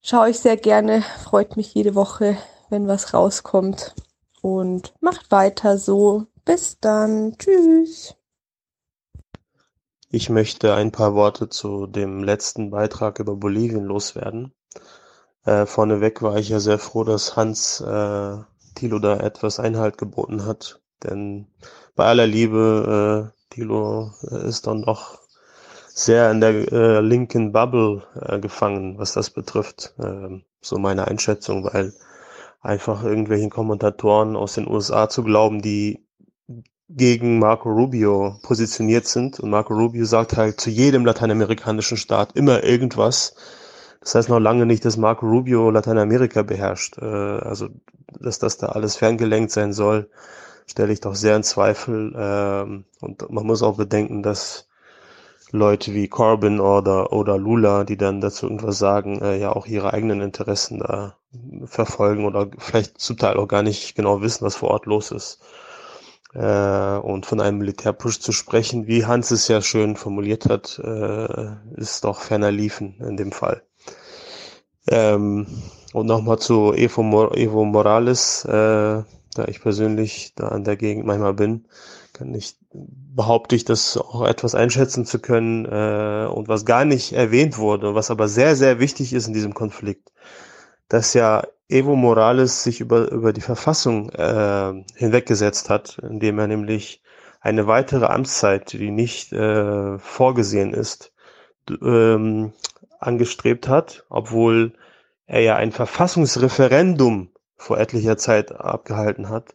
Schaue 0.02 0.30
ich 0.30 0.38
sehr 0.38 0.56
gerne, 0.56 1.02
freut 1.22 1.56
mich 1.56 1.72
jede 1.74 1.94
Woche, 1.94 2.36
wenn 2.68 2.88
was 2.88 3.14
rauskommt. 3.14 3.94
Und 4.42 4.92
macht 5.00 5.30
weiter 5.30 5.78
so. 5.78 6.26
Bis 6.44 6.78
dann. 6.78 7.38
Tschüss. 7.38 8.14
Ich 10.10 10.28
möchte 10.28 10.74
ein 10.74 10.92
paar 10.92 11.14
Worte 11.14 11.48
zu 11.48 11.86
dem 11.86 12.22
letzten 12.22 12.70
Beitrag 12.70 13.18
über 13.18 13.34
Bolivien 13.34 13.84
loswerden. 13.84 14.52
Äh, 15.44 15.66
vorneweg 15.66 16.22
war 16.22 16.36
ich 16.36 16.50
ja 16.50 16.60
sehr 16.60 16.78
froh, 16.78 17.04
dass 17.04 17.34
Hans 17.34 17.80
äh, 17.80 18.36
Thilo 18.74 18.98
da 18.98 19.18
etwas 19.18 19.60
Einhalt 19.60 19.98
geboten 19.98 20.46
hat. 20.46 20.80
Denn 21.02 21.46
bei 21.94 22.04
aller 22.04 22.26
Liebe, 22.26 23.32
äh, 23.32 23.54
Thilo 23.54 24.12
äh, 24.30 24.48
ist 24.48 24.66
dann 24.66 24.82
doch 24.82 25.18
sehr 25.88 26.30
in 26.30 26.40
der 26.40 26.72
äh, 26.72 27.00
linken 27.00 27.52
Bubble 27.52 28.02
äh, 28.20 28.40
gefangen, 28.40 28.98
was 28.98 29.12
das 29.12 29.30
betrifft. 29.30 29.94
Äh, 29.98 30.40
so 30.60 30.78
meine 30.78 31.06
Einschätzung, 31.06 31.64
weil 31.64 31.92
einfach 32.60 33.04
irgendwelchen 33.04 33.50
Kommentatoren 33.50 34.34
aus 34.36 34.54
den 34.54 34.68
USA 34.68 35.08
zu 35.08 35.22
glauben, 35.22 35.62
die 35.62 36.04
gegen 36.88 37.38
Marco 37.38 37.70
Rubio 37.70 38.38
positioniert 38.42 39.06
sind. 39.06 39.40
Und 39.40 39.50
Marco 39.50 39.74
Rubio 39.74 40.04
sagt 40.04 40.36
halt 40.36 40.60
zu 40.60 40.70
jedem 40.70 41.04
lateinamerikanischen 41.04 41.96
Staat 41.96 42.32
immer 42.34 42.64
irgendwas. 42.64 43.34
Das 44.04 44.14
heißt 44.14 44.28
noch 44.28 44.38
lange 44.38 44.66
nicht, 44.66 44.84
dass 44.84 44.98
Marco 44.98 45.26
Rubio 45.26 45.70
Lateinamerika 45.70 46.42
beherrscht. 46.42 46.98
Äh, 46.98 47.04
also, 47.04 47.68
dass 48.20 48.38
das 48.38 48.58
da 48.58 48.68
alles 48.68 48.96
ferngelenkt 48.96 49.50
sein 49.50 49.72
soll, 49.72 50.10
stelle 50.66 50.92
ich 50.92 51.00
doch 51.00 51.14
sehr 51.14 51.36
in 51.36 51.42
Zweifel. 51.42 52.14
Ähm, 52.14 52.84
und 53.00 53.30
man 53.30 53.46
muss 53.46 53.62
auch 53.62 53.78
bedenken, 53.78 54.22
dass 54.22 54.68
Leute 55.52 55.94
wie 55.94 56.08
Corbyn 56.08 56.60
oder, 56.60 57.12
oder 57.14 57.38
Lula, 57.38 57.84
die 57.84 57.96
dann 57.96 58.20
dazu 58.20 58.46
irgendwas 58.46 58.78
sagen, 58.78 59.22
äh, 59.22 59.38
ja 59.38 59.56
auch 59.56 59.66
ihre 59.66 59.94
eigenen 59.94 60.20
Interessen 60.20 60.80
da 60.80 61.16
verfolgen 61.64 62.26
oder 62.26 62.50
vielleicht 62.58 63.00
zum 63.00 63.16
Teil 63.16 63.38
auch 63.38 63.48
gar 63.48 63.62
nicht 63.62 63.94
genau 63.94 64.20
wissen, 64.20 64.44
was 64.44 64.56
vor 64.56 64.70
Ort 64.70 64.84
los 64.84 65.12
ist. 65.12 65.40
Äh, 66.34 66.98
und 66.98 67.24
von 67.24 67.40
einem 67.40 67.58
Militärpush 67.58 68.20
zu 68.20 68.32
sprechen, 68.32 68.86
wie 68.86 69.06
Hans 69.06 69.30
es 69.30 69.48
ja 69.48 69.62
schön 69.62 69.96
formuliert 69.96 70.46
hat, 70.46 70.78
äh, 70.84 71.52
ist 71.76 72.04
doch 72.04 72.20
ferner 72.20 72.50
liefen 72.50 72.96
in 73.00 73.16
dem 73.16 73.32
Fall. 73.32 73.62
Ähm, 74.88 75.46
und 75.92 76.06
nochmal 76.06 76.38
zu 76.38 76.72
Evo, 76.72 77.02
Mor 77.02 77.36
Evo 77.36 77.64
Morales, 77.64 78.44
äh, 78.44 79.02
da 79.34 79.44
ich 79.48 79.60
persönlich 79.60 80.32
da 80.34 80.48
an 80.48 80.64
der 80.64 80.76
Gegend 80.76 81.06
manchmal 81.06 81.34
bin, 81.34 81.66
kann 82.12 82.34
ich, 82.34 82.56
behaupte 82.72 83.56
ich, 83.56 83.64
das 83.64 83.96
auch 83.96 84.26
etwas 84.26 84.54
einschätzen 84.54 85.06
zu 85.06 85.18
können 85.18 85.66
äh, 85.66 86.26
und 86.26 86.48
was 86.48 86.64
gar 86.64 86.84
nicht 86.84 87.12
erwähnt 87.12 87.58
wurde, 87.58 87.94
was 87.94 88.10
aber 88.10 88.28
sehr, 88.28 88.56
sehr 88.56 88.80
wichtig 88.80 89.12
ist 89.12 89.26
in 89.26 89.34
diesem 89.34 89.54
Konflikt, 89.54 90.12
dass 90.88 91.14
ja 91.14 91.44
Evo 91.68 91.96
Morales 91.96 92.62
sich 92.62 92.80
über, 92.80 93.10
über 93.10 93.32
die 93.32 93.40
Verfassung 93.40 94.10
äh, 94.10 94.84
hinweggesetzt 94.94 95.70
hat, 95.70 95.98
indem 95.98 96.38
er 96.38 96.46
nämlich 96.46 97.02
eine 97.40 97.66
weitere 97.66 98.06
Amtszeit, 98.06 98.72
die 98.72 98.90
nicht 98.90 99.32
äh, 99.32 99.98
vorgesehen 99.98 100.72
ist, 100.72 101.12
ähm, 101.82 102.52
angestrebt 103.06 103.68
hat, 103.68 104.04
obwohl 104.08 104.74
er 105.26 105.40
ja 105.40 105.56
ein 105.56 105.72
Verfassungsreferendum 105.72 107.30
vor 107.56 107.78
etlicher 107.78 108.16
Zeit 108.16 108.52
abgehalten 108.52 109.28
hat, 109.28 109.54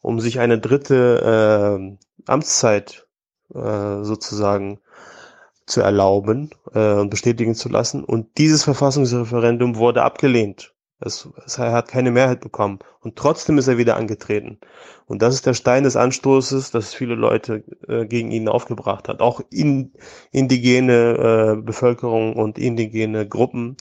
um 0.00 0.20
sich 0.20 0.40
eine 0.40 0.58
dritte 0.58 1.98
äh, 2.26 2.30
Amtszeit 2.30 3.06
äh, 3.54 4.02
sozusagen 4.02 4.80
zu 5.66 5.80
erlauben 5.82 6.50
äh, 6.74 6.94
und 6.94 7.10
bestätigen 7.10 7.54
zu 7.54 7.68
lassen. 7.68 8.04
Und 8.04 8.38
dieses 8.38 8.64
Verfassungsreferendum 8.64 9.76
wurde 9.76 10.02
abgelehnt. 10.02 10.74
Es, 11.00 11.28
es, 11.46 11.58
er 11.58 11.72
hat 11.72 11.88
keine 11.88 12.10
Mehrheit 12.10 12.40
bekommen. 12.40 12.78
Und 13.00 13.16
trotzdem 13.16 13.58
ist 13.58 13.68
er 13.68 13.78
wieder 13.78 13.96
angetreten. 13.96 14.58
Und 15.06 15.22
das 15.22 15.34
ist 15.34 15.46
der 15.46 15.54
Stein 15.54 15.84
des 15.84 15.96
Anstoßes, 15.96 16.70
dass 16.70 16.94
viele 16.94 17.14
Leute 17.14 17.64
äh, 17.88 18.06
gegen 18.06 18.30
ihn 18.30 18.48
aufgebracht 18.48 19.08
hat. 19.08 19.20
Auch 19.20 19.40
in, 19.50 19.92
indigene 20.30 21.56
äh, 21.56 21.62
Bevölkerung 21.62 22.36
und 22.36 22.58
indigene 22.58 23.26
Gruppen 23.26 23.76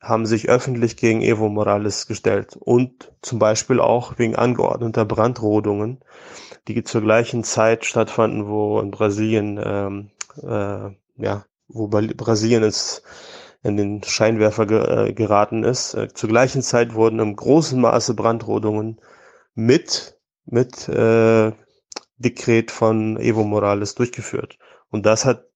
haben 0.00 0.26
sich 0.26 0.48
öffentlich 0.48 0.96
gegen 0.96 1.20
Evo 1.22 1.48
Morales 1.48 2.06
gestellt. 2.06 2.56
Und 2.58 3.12
zum 3.22 3.38
Beispiel 3.38 3.80
auch 3.80 4.18
wegen 4.18 4.36
angeordneter 4.36 5.04
Brandrodungen, 5.04 6.00
die 6.68 6.82
zur 6.84 7.02
gleichen 7.02 7.44
Zeit 7.44 7.84
stattfanden, 7.84 8.46
wo 8.48 8.80
in 8.80 8.90
Brasilien, 8.90 9.60
ähm, 9.64 10.10
äh, 10.42 10.90
ja, 11.22 11.44
wo 11.68 11.88
Brasilien 11.88 12.62
ist 12.62 13.02
in 13.62 13.76
den 13.76 14.02
Scheinwerfer 14.02 14.66
ge 14.66 15.08
äh, 15.08 15.12
geraten 15.12 15.64
ist. 15.64 15.94
Äh, 15.94 16.08
zur 16.12 16.28
gleichen 16.28 16.62
Zeit 16.62 16.94
wurden 16.94 17.20
im 17.20 17.36
großen 17.36 17.80
Maße 17.80 18.14
Brandrodungen 18.14 19.00
mit, 19.54 20.18
mit 20.44 20.88
äh, 20.88 21.52
Dekret 22.16 22.70
von 22.70 23.16
Evo 23.18 23.44
Morales 23.44 23.94
durchgeführt. 23.94 24.58
Und 24.90 25.06
das 25.06 25.24
hat, 25.24 25.46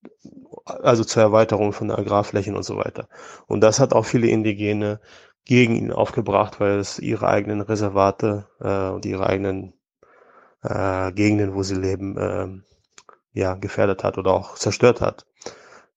also 0.65 1.05
zur 1.05 1.23
Erweiterung 1.23 1.73
von 1.73 1.91
Agrarflächen 1.91 2.57
und 2.57 2.63
so 2.63 2.77
weiter. 2.77 3.09
Und 3.47 3.61
das 3.61 3.81
hat 3.81 3.93
auch 3.93 4.05
viele 4.05 4.29
Indigene 4.29 5.01
gegen 5.45 5.77
ihn 5.77 5.93
aufgebracht, 5.93 6.61
weil 6.61 6.79
es 6.79 6.99
ihre 6.99 7.29
eigenen 7.29 7.61
Reservate 7.61 8.49
äh, 8.61 8.89
und 8.89 9.05
ihre 9.05 9.27
eigenen 9.27 9.75
äh, 10.63 11.13
Gegenden, 11.13 11.55
wo 11.55 11.63
sie 11.63 11.77
leben, 11.77 12.17
äh, 12.17 12.49
ja, 13.33 13.55
gefährdet 13.55 14.03
hat 14.03 14.19
oder 14.19 14.33
auch 14.33 14.57
zerstört 14.57 15.01
hat. 15.01 15.27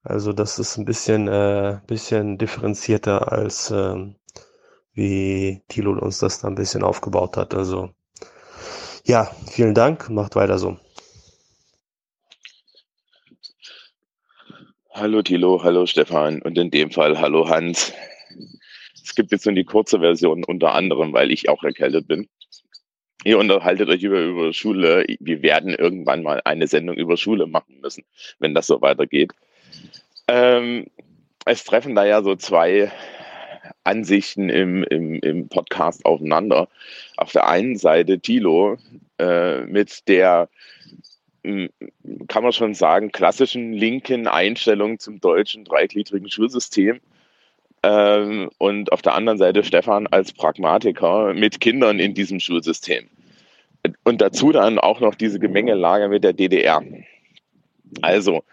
Also 0.03 0.31
das 0.31 0.59
ist 0.59 0.77
ein 0.77 0.85
bisschen, 0.85 1.27
äh, 1.27 1.79
bisschen 1.85 2.37
differenzierter 2.37 3.31
als 3.31 3.69
ähm, 3.71 4.15
wie 4.93 5.61
Thilo 5.67 5.91
uns 5.91 6.19
das 6.19 6.39
da 6.39 6.47
ein 6.47 6.55
bisschen 6.55 6.83
aufgebaut 6.83 7.35
hat. 7.35 7.53
Also 7.53 7.89
ja, 9.05 9.29
vielen 9.51 9.73
Dank, 9.73 10.09
macht 10.09 10.35
weiter 10.35 10.57
so. 10.57 10.77
Hallo 14.91 15.21
Thilo, 15.21 15.63
hallo 15.63 15.85
Stefan 15.85 16.41
und 16.41 16.57
in 16.57 16.71
dem 16.71 16.91
Fall 16.91 17.19
hallo 17.19 17.49
Hans. 17.49 17.93
Es 19.03 19.15
gibt 19.15 19.31
jetzt 19.31 19.45
nur 19.45 19.55
die 19.55 19.63
kurze 19.63 19.99
Version 19.99 20.43
unter 20.43 20.73
anderem, 20.75 21.13
weil 21.13 21.31
ich 21.31 21.49
auch 21.49 21.63
erkältet 21.63 22.07
bin. 22.07 22.29
Ihr 23.25 23.37
unterhaltet 23.37 23.89
euch 23.89 24.03
über, 24.03 24.21
über 24.21 24.53
Schule. 24.53 25.05
Wir 25.19 25.41
werden 25.41 25.73
irgendwann 25.73 26.23
mal 26.23 26.41
eine 26.45 26.67
Sendung 26.67 26.95
über 26.95 27.17
Schule 27.17 27.47
machen 27.47 27.79
müssen, 27.81 28.05
wenn 28.39 28.53
das 28.53 28.67
so 28.67 28.81
weitergeht. 28.81 29.33
Ähm, 30.27 30.85
es 31.45 31.63
treffen 31.63 31.95
da 31.95 32.05
ja 32.05 32.21
so 32.21 32.35
zwei 32.35 32.91
Ansichten 33.83 34.49
im, 34.49 34.83
im, 34.83 35.15
im 35.15 35.47
Podcast 35.49 36.05
aufeinander. 36.05 36.67
Auf 37.17 37.31
der 37.31 37.47
einen 37.47 37.77
Seite 37.77 38.19
Thilo 38.19 38.77
äh, 39.17 39.61
mit 39.61 40.07
der, 40.07 40.49
hm, 41.43 41.69
kann 42.27 42.43
man 42.43 42.53
schon 42.53 42.73
sagen, 42.73 43.11
klassischen 43.11 43.73
linken 43.73 44.27
Einstellung 44.27 44.99
zum 44.99 45.19
deutschen 45.19 45.65
dreigliedrigen 45.65 46.29
Schulsystem. 46.29 46.99
Ähm, 47.81 48.49
und 48.57 48.91
auf 48.91 49.01
der 49.01 49.15
anderen 49.15 49.37
Seite 49.37 49.63
Stefan 49.63 50.07
als 50.07 50.33
Pragmatiker 50.33 51.33
mit 51.33 51.61
Kindern 51.61 51.99
in 51.99 52.13
diesem 52.13 52.39
Schulsystem. 52.39 53.07
Und 54.03 54.21
dazu 54.21 54.51
dann 54.51 54.77
auch 54.77 54.99
noch 54.99 55.15
diese 55.15 55.39
Gemengelage 55.39 56.09
mit 56.09 56.23
der 56.23 56.33
DDR. 56.33 56.83
Also, 58.01 58.43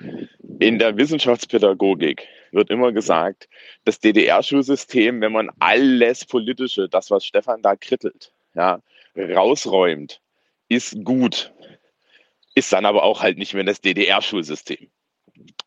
in 0.59 0.79
der 0.79 0.97
Wissenschaftspädagogik 0.97 2.27
wird 2.53 2.71
immer 2.71 2.93
gesagt, 2.93 3.49
das 3.85 4.01
DDR-Schulsystem, 4.01 5.21
wenn 5.21 5.33
man 5.33 5.51
alles 5.59 6.25
Politische, 6.25 6.89
das, 6.89 7.11
was 7.11 7.25
Stefan 7.25 7.63
da 7.63 7.77
krittelt, 7.77 8.33
ja, 8.55 8.81
rausräumt, 9.17 10.21
ist 10.69 11.05
gut. 11.05 11.53
Ist 12.55 12.73
dann 12.73 12.87
aber 12.87 13.03
auch 13.03 13.23
halt 13.23 13.39
nicht 13.39 13.55
mehr 13.55 13.65
das 13.65 13.81
DDR-Schulsystem. 13.81 14.89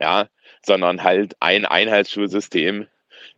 Ja, 0.02 0.28
sondern 0.66 1.03
halt 1.03 1.35
ein 1.40 1.66
Einheitsschulsystem, 1.66 2.88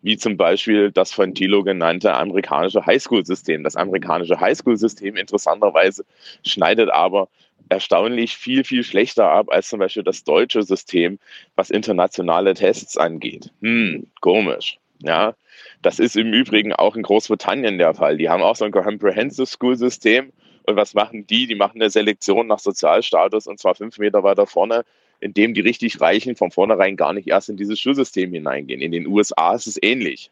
wie 0.01 0.17
zum 0.17 0.38
Beispiel 0.38 0.92
das 0.92 1.12
von 1.12 1.35
Thilo 1.35 1.64
genannte 1.64 2.14
amerikanische 2.14 2.85
Highschool-System. 2.85 3.64
Das 3.64 3.76
amerikanische 3.76 4.40
Highschool-System 4.40 5.17
interessanterweise 5.17 6.06
schneidet 6.46 6.90
aber 6.90 7.30
erstaunlich 7.69 8.38
viel, 8.38 8.63
viel 8.63 8.83
schlechter 8.83 9.29
ab 9.29 9.47
als 9.49 9.69
zum 9.69 9.79
Beispiel 9.79 10.03
das 10.03 10.24
deutsche 10.24 10.63
System, 10.63 11.19
was 11.56 11.69
internationale 11.69 12.53
Tests 12.53 12.97
angeht. 12.97 13.51
Hm, 13.61 14.08
komisch. 14.19 14.77
Ja, 15.03 15.35
das 15.81 15.99
ist 15.99 16.15
im 16.15 16.33
Übrigen 16.33 16.74
auch 16.74 16.95
in 16.95 17.01
Großbritannien 17.01 17.77
der 17.77 17.94
Fall. 17.94 18.17
Die 18.17 18.29
haben 18.29 18.44
auch 18.44 18.56
so 18.56 18.65
ein 18.65 18.72
Comprehensive 18.72 19.47
School 19.47 19.76
System. 19.76 20.31
Und 20.63 20.76
was 20.76 20.94
machen 20.94 21.26
die? 21.26 21.47
Die 21.47 21.56
machen 21.56 21.81
eine 21.81 21.90
Selektion 21.90 22.47
nach 22.47 22.60
Sozialstatus 22.60 23.47
und 23.47 23.60
zwar 23.60 23.74
fünf 23.74 23.97
Meter 23.97 24.24
weiter 24.24 24.45
vorne, 24.45 24.83
indem 25.19 25.56
die 25.56 25.61
richtig 25.61 25.99
Reichen 26.01 26.35
von 26.35 26.51
vornherein 26.51 26.97
gar 26.97 27.13
nicht 27.13 27.27
erst 27.27 27.49
in 27.49 27.58
dieses 27.58 27.79
Schulsystem 27.79 28.31
hineingehen. 28.31 28.81
In 28.81 28.92
den 28.92 29.08
USA 29.08 29.56
ist 29.56 29.65
es 29.65 29.79
ähnlich. 29.81 30.29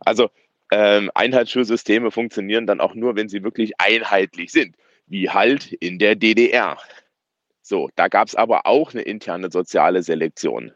Also 0.00 0.30
ähm, 0.70 1.10
Einheitsschulsysteme 1.14 2.10
funktionieren 2.10 2.66
dann 2.66 2.80
auch 2.80 2.94
nur, 2.94 3.16
wenn 3.16 3.28
sie 3.28 3.42
wirklich 3.42 3.72
einheitlich 3.78 4.52
sind 4.52 4.76
wie 5.12 5.28
halt 5.28 5.72
in 5.74 5.98
der 5.98 6.16
DDR. 6.16 6.78
So, 7.60 7.90
da 7.96 8.08
gab 8.08 8.28
es 8.28 8.34
aber 8.34 8.66
auch 8.66 8.92
eine 8.92 9.02
interne 9.02 9.50
soziale 9.50 10.02
Selektion. 10.02 10.72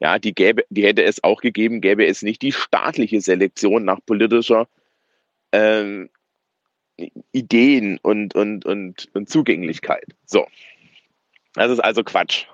Ja, 0.00 0.18
die, 0.18 0.34
gäbe, 0.34 0.64
die 0.70 0.84
hätte 0.84 1.04
es 1.04 1.22
auch 1.22 1.42
gegeben, 1.42 1.82
gäbe 1.82 2.06
es 2.06 2.22
nicht 2.22 2.40
die 2.40 2.52
staatliche 2.52 3.20
Selektion 3.20 3.84
nach 3.84 4.00
politischer 4.04 4.66
ähm, 5.52 6.08
Ideen 7.32 7.98
und, 8.02 8.34
und, 8.34 8.64
und, 8.64 9.08
und 9.12 9.28
Zugänglichkeit. 9.28 10.06
So, 10.24 10.46
das 11.54 11.70
ist 11.70 11.80
also 11.80 12.02
Quatsch. 12.02 12.46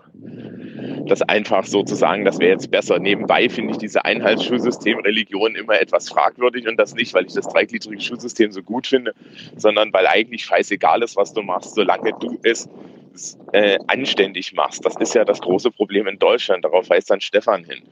Das 1.07 1.23
einfach 1.23 1.65
so 1.65 1.83
zu 1.83 1.95
sagen, 1.95 2.25
das 2.25 2.39
wäre 2.39 2.51
jetzt 2.51 2.71
besser. 2.71 2.99
Nebenbei 2.99 3.49
finde 3.49 3.73
ich 3.73 3.79
diese 3.79 4.05
Einheitsschulsystem 4.05 4.99
Religion 5.01 5.55
immer 5.55 5.81
etwas 5.81 6.09
fragwürdig 6.09 6.67
und 6.67 6.77
das 6.77 6.95
nicht, 6.95 7.15
weil 7.15 7.27
ich 7.27 7.35
das 7.35 7.47
dreigliedrige 7.49 8.01
Schulsystem 8.01 8.51
so 8.51 8.63
gut 8.63 8.87
finde, 8.87 9.15
sondern 9.57 9.93
weil 9.93 10.07
eigentlich 10.07 10.45
scheißegal 10.45 11.03
ist, 11.03 11.17
was 11.17 11.33
du 11.33 11.43
machst, 11.43 11.75
solange 11.75 12.13
du 12.19 12.39
es 12.43 12.69
äh, 13.53 13.79
anständig 13.87 14.53
machst. 14.55 14.85
Das 14.85 14.97
ist 14.97 15.15
ja 15.15 15.25
das 15.25 15.41
große 15.41 15.71
Problem 15.71 16.07
in 16.07 16.19
Deutschland. 16.19 16.65
Darauf 16.65 16.91
weist 16.91 17.11
dann 17.11 17.21
Stefan 17.21 17.65
hin. 17.65 17.83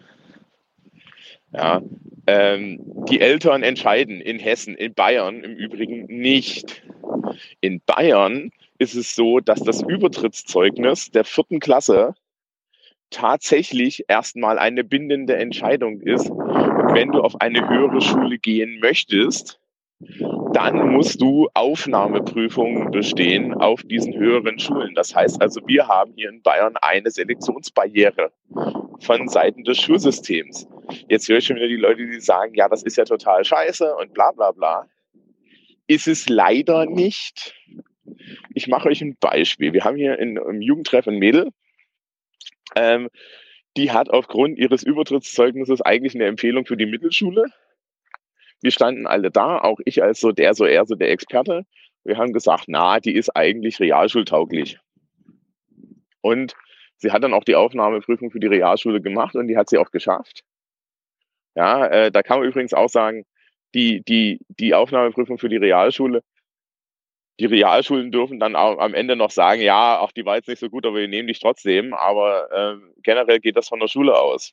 Ja, 1.53 1.83
ähm, 2.27 2.81
die 3.09 3.21
Eltern 3.21 3.63
entscheiden 3.63 4.21
in 4.21 4.39
Hessen, 4.39 4.75
in 4.75 4.95
Bayern 4.95 5.43
im 5.43 5.55
Übrigen 5.55 6.07
nicht. 6.07 6.83
In 7.61 7.81
Bayern 7.81 8.51
ist 8.79 8.95
es 8.95 9.15
so, 9.15 9.41
dass 9.41 9.61
das 9.61 9.83
Übertrittszeugnis 9.83 11.11
der 11.11 11.25
vierten 11.25 11.61
Klasse 11.61 12.15
tatsächlich 13.11 14.05
erstmal 14.09 14.59
eine 14.59 14.83
bindende 14.83 15.37
Entscheidung 15.37 16.01
ist. 16.01 16.29
Und 16.29 16.95
wenn 16.95 17.13
du 17.13 17.21
auf 17.21 17.41
eine 17.41 17.69
höhere 17.69 18.01
Schule 18.01 18.39
gehen 18.39 18.81
möchtest, 18.81 19.61
dann 20.53 20.93
musst 20.93 21.21
du 21.21 21.49
Aufnahmeprüfungen 21.55 22.91
bestehen 22.91 23.55
auf 23.55 23.83
diesen 23.83 24.15
höheren 24.15 24.59
Schulen. 24.59 24.95
Das 24.95 25.15
heißt 25.15 25.41
also, 25.41 25.61
wir 25.67 25.87
haben 25.89 26.13
hier 26.17 26.29
in 26.29 26.43
Bayern 26.43 26.77
eine 26.81 27.11
Selektionsbarriere 27.11 28.33
von 29.01 29.29
Seiten 29.29 29.65
des 29.65 29.81
Schulsystems. 29.81 30.69
Jetzt 31.09 31.29
höre 31.29 31.39
ich 31.39 31.47
schon 31.47 31.57
wieder 31.57 31.69
die 31.69 31.77
Leute, 31.77 32.07
die 32.07 32.21
sagen, 32.21 32.55
ja, 32.55 32.69
das 32.69 32.83
ist 32.83 32.97
ja 32.97 33.05
total 33.05 33.45
scheiße 33.45 33.95
und 33.97 34.13
bla 34.13 34.33
bla 34.33 34.53
bla. 34.53 34.87
Ist 35.87 36.09
es 36.09 36.29
leider 36.29 36.87
nicht. 36.87 37.55
Ich 38.55 38.69
mache 38.69 38.89
euch 38.89 39.01
ein 39.03 39.17
Beispiel. 39.19 39.73
Wir 39.73 39.85
haben 39.85 39.97
hier 39.97 40.19
in, 40.19 40.37
im 40.37 40.61
Jugendtreff 40.61 41.07
ein 41.07 41.19
Mädel, 41.19 41.51
ähm, 42.77 43.09
die 43.77 43.91
hat 43.91 44.09
aufgrund 44.11 44.59
ihres 44.59 44.83
Übertrittszeugnisses 44.83 45.81
eigentlich 45.83 46.15
eine 46.15 46.27
Empfehlung 46.27 46.67
für 46.67 46.77
die 46.77 46.87
Mittelschule. 46.87 47.47
Wir 48.63 48.71
standen 48.71 49.07
alle 49.07 49.31
da, 49.31 49.59
auch 49.59 49.81
ich 49.85 50.03
als 50.03 50.21
so 50.21 50.33
der, 50.33 50.55
so 50.55 50.65
eher 50.65 50.87
so 50.87 50.95
der 50.95 51.11
Experte. 51.11 51.67
Wir 52.05 52.19
haben 52.19 52.33
gesagt, 52.33 52.65
na, 52.69 53.01
die 53.01 53.15
ist 53.15 53.31
eigentlich 53.35 53.81
realschultauglich. 53.81 54.79
Und 56.21 56.55
sie 56.97 57.11
hat 57.11 57.25
dann 57.25 57.35
auch 57.35 57.45
die 57.45 57.57
Aufnahmeprüfung 57.57 58.31
für 58.31 58.41
die 58.41 58.47
Realschule 58.47 59.01
gemacht 59.01 59.35
und 59.35 59.49
die 59.49 59.57
hat 59.57 59.69
sie 59.69 59.79
auch 59.79 59.91
geschafft. 59.91 60.45
Ja, 61.55 61.87
äh, 61.87 62.11
da 62.11 62.23
kann 62.23 62.41
man 62.41 62.49
übrigens 62.49 62.75
auch 62.75 62.89
sagen, 62.89 63.25
die, 63.75 64.03
die, 64.03 64.41
die 64.49 64.75
Aufnahmeprüfung 64.75 65.39
für 65.39 65.49
die 65.49 65.57
Realschule, 65.57 66.23
die 67.41 67.47
Realschulen 67.47 68.13
dürfen 68.13 68.39
dann 68.39 68.55
am 68.55 68.95
Ende 68.95 69.17
noch 69.17 69.31
sagen, 69.31 69.61
ja, 69.61 69.99
auch 69.99 70.13
die 70.13 70.25
war 70.25 70.37
jetzt 70.37 70.49
nicht 70.49 70.61
so 70.61 70.71
gut, 70.71 70.87
aber 70.87 70.97
wir 70.97 71.09
nehmen 71.09 71.29
dich 71.29 71.41
trotzdem. 71.41 71.93
Aber 71.93 72.49
äh, 72.53 72.77
generell 73.03 73.41
geht 73.41 73.57
das 73.57 73.69
von 73.69 73.81
der 73.81 73.89
Schule 73.89 74.19
aus. 74.19 74.53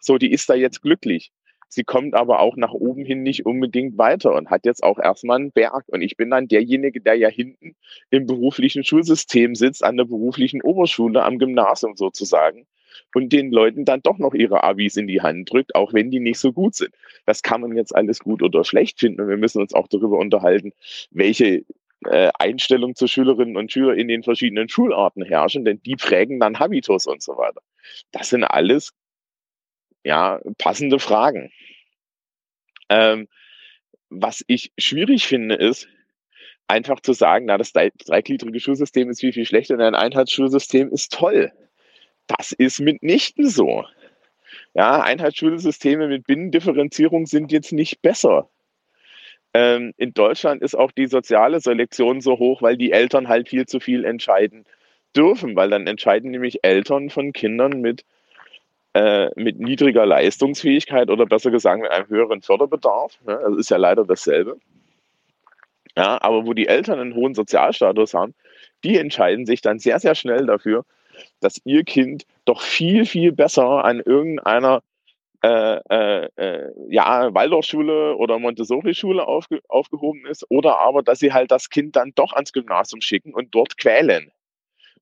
So, 0.00 0.18
die 0.18 0.30
ist 0.30 0.48
da 0.50 0.54
jetzt 0.54 0.82
glücklich. 0.82 1.32
Sie 1.68 1.82
kommt 1.82 2.14
aber 2.14 2.40
auch 2.40 2.56
nach 2.56 2.72
oben 2.72 3.04
hin 3.04 3.22
nicht 3.22 3.46
unbedingt 3.46 3.98
weiter 3.98 4.32
und 4.34 4.50
hat 4.50 4.66
jetzt 4.66 4.84
auch 4.84 4.98
erstmal 4.98 5.38
einen 5.38 5.50
Berg. 5.50 5.84
Und 5.88 6.02
ich 6.02 6.16
bin 6.16 6.30
dann 6.30 6.46
derjenige, 6.46 7.00
der 7.00 7.14
ja 7.14 7.28
hinten 7.28 7.74
im 8.10 8.26
beruflichen 8.26 8.84
Schulsystem 8.84 9.54
sitzt, 9.54 9.82
an 9.82 9.96
der 9.96 10.04
beruflichen 10.04 10.62
Oberschule, 10.62 11.24
am 11.24 11.38
Gymnasium 11.38 11.96
sozusagen 11.96 12.66
und 13.14 13.32
den 13.32 13.50
Leuten 13.50 13.84
dann 13.84 14.02
doch 14.02 14.18
noch 14.18 14.34
ihre 14.34 14.62
Abis 14.62 14.96
in 14.96 15.06
die 15.06 15.22
Hand 15.22 15.50
drückt, 15.52 15.74
auch 15.74 15.92
wenn 15.92 16.10
die 16.10 16.20
nicht 16.20 16.38
so 16.38 16.52
gut 16.52 16.74
sind. 16.74 16.94
Das 17.26 17.42
kann 17.42 17.60
man 17.60 17.76
jetzt 17.76 17.94
alles 17.94 18.20
gut 18.20 18.42
oder 18.42 18.64
schlecht 18.64 19.00
finden 19.00 19.22
und 19.22 19.28
wir 19.28 19.36
müssen 19.36 19.60
uns 19.60 19.74
auch 19.74 19.88
darüber 19.88 20.18
unterhalten, 20.18 20.72
welche 21.10 21.64
äh, 22.06 22.30
Einstellung 22.38 22.94
zu 22.94 23.06
Schülerinnen 23.06 23.56
und 23.56 23.72
Schülern 23.72 23.98
in 23.98 24.08
den 24.08 24.22
verschiedenen 24.22 24.68
Schularten 24.68 25.24
herrschen, 25.24 25.64
denn 25.64 25.80
die 25.82 25.96
prägen 25.96 26.40
dann 26.40 26.58
Habitus 26.58 27.06
und 27.06 27.22
so 27.22 27.36
weiter. 27.36 27.60
Das 28.12 28.30
sind 28.30 28.44
alles 28.44 28.92
ja 30.04 30.40
passende 30.58 30.98
Fragen. 30.98 31.52
Ähm, 32.88 33.28
was 34.10 34.44
ich 34.46 34.72
schwierig 34.78 35.26
finde, 35.26 35.56
ist, 35.56 35.88
einfach 36.68 37.00
zu 37.00 37.12
sagen, 37.12 37.46
na, 37.46 37.58
das 37.58 37.72
dreigliedrige 37.72 38.60
Schulsystem 38.60 39.10
ist 39.10 39.20
viel, 39.20 39.32
viel 39.32 39.46
schlechter 39.46 39.74
und 39.74 39.80
ein 39.80 39.94
Einheitsschulsystem 39.94 40.90
ist 40.90 41.12
toll. 41.12 41.52
Das 42.26 42.52
ist 42.52 42.80
mitnichten 42.80 43.48
so. 43.48 43.84
Ja, 44.74 45.02
Einheitsschulsysteme 45.02 46.08
mit 46.08 46.26
Binnendifferenzierung 46.26 47.26
sind 47.26 47.52
jetzt 47.52 47.72
nicht 47.72 48.02
besser. 48.02 48.50
Ähm, 49.54 49.94
in 49.96 50.12
Deutschland 50.12 50.62
ist 50.62 50.74
auch 50.74 50.90
die 50.90 51.06
soziale 51.06 51.60
Selektion 51.60 52.20
so 52.20 52.38
hoch, 52.38 52.60
weil 52.60 52.76
die 52.76 52.90
Eltern 52.90 53.28
halt 53.28 53.48
viel 53.48 53.66
zu 53.66 53.78
viel 53.78 54.04
entscheiden 54.04 54.64
dürfen, 55.16 55.54
weil 55.54 55.70
dann 55.70 55.86
entscheiden 55.86 56.32
nämlich 56.32 56.64
Eltern 56.64 57.08
von 57.08 57.32
Kindern 57.32 57.80
mit, 57.80 58.04
äh, 58.94 59.30
mit 59.36 59.60
niedriger 59.60 60.06
Leistungsfähigkeit 60.06 61.08
oder 61.08 61.26
besser 61.26 61.52
gesagt 61.52 61.82
mit 61.82 61.90
einem 61.92 62.08
höheren 62.08 62.42
Förderbedarf. 62.42 63.16
Ne? 63.24 63.38
Das 63.48 63.56
ist 63.58 63.70
ja 63.70 63.76
leider 63.76 64.04
dasselbe. 64.04 64.58
Ja, 65.96 66.20
aber 66.20 66.44
wo 66.46 66.52
die 66.52 66.66
Eltern 66.66 66.98
einen 66.98 67.14
hohen 67.14 67.34
Sozialstatus 67.34 68.14
haben, 68.14 68.34
die 68.82 68.98
entscheiden 68.98 69.46
sich 69.46 69.60
dann 69.60 69.78
sehr, 69.78 70.00
sehr 70.00 70.16
schnell 70.16 70.46
dafür, 70.46 70.84
dass 71.40 71.60
ihr 71.64 71.84
Kind 71.84 72.26
doch 72.44 72.60
viel, 72.60 73.06
viel 73.06 73.30
besser 73.30 73.84
an 73.84 74.00
irgendeiner 74.00 74.82
äh, 75.44 75.80
äh, 75.90 76.28
äh, 76.36 76.72
ja, 76.88 77.34
Waldorfschule 77.34 78.16
oder 78.16 78.38
Montessori-Schule 78.38 79.26
aufge 79.26 79.60
aufgehoben 79.68 80.24
ist 80.24 80.46
oder 80.48 80.78
aber, 80.78 81.02
dass 81.02 81.18
sie 81.18 81.34
halt 81.34 81.50
das 81.50 81.68
Kind 81.68 81.96
dann 81.96 82.12
doch 82.14 82.32
ans 82.32 82.54
Gymnasium 82.54 83.02
schicken 83.02 83.34
und 83.34 83.54
dort 83.54 83.76
quälen. 83.76 84.32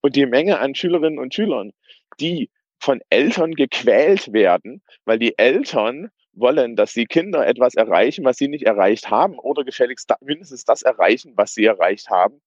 Und 0.01 0.17
die 0.17 0.27
Menge 0.27 0.59
an 0.59 0.75
Schülerinnen 0.75 1.21
und 1.21 1.33
Schülern, 1.33 1.73
die 2.19 2.51
von 2.81 3.01
Eltern 3.09 3.55
gequält 3.55 4.33
werden, 4.33 4.83
weil 5.05 5.21
die 5.21 5.39
Eltern 5.39 6.11
wollen, 6.33 6.75
dass 6.75 6.93
die 6.93 7.07
Kinder 7.07 7.47
etwas 7.47 7.77
erreichen, 7.77 8.25
was 8.25 8.37
sie 8.37 8.49
nicht 8.49 8.65
erreicht 8.65 9.11
haben 9.11 9.39
oder 9.39 9.63
gefälligst 9.63 10.13
mindestens 10.23 10.65
das 10.65 10.83
erreichen, 10.83 11.35
was 11.37 11.55
sie 11.55 11.67
erreicht 11.67 12.11
haben, 12.11 12.41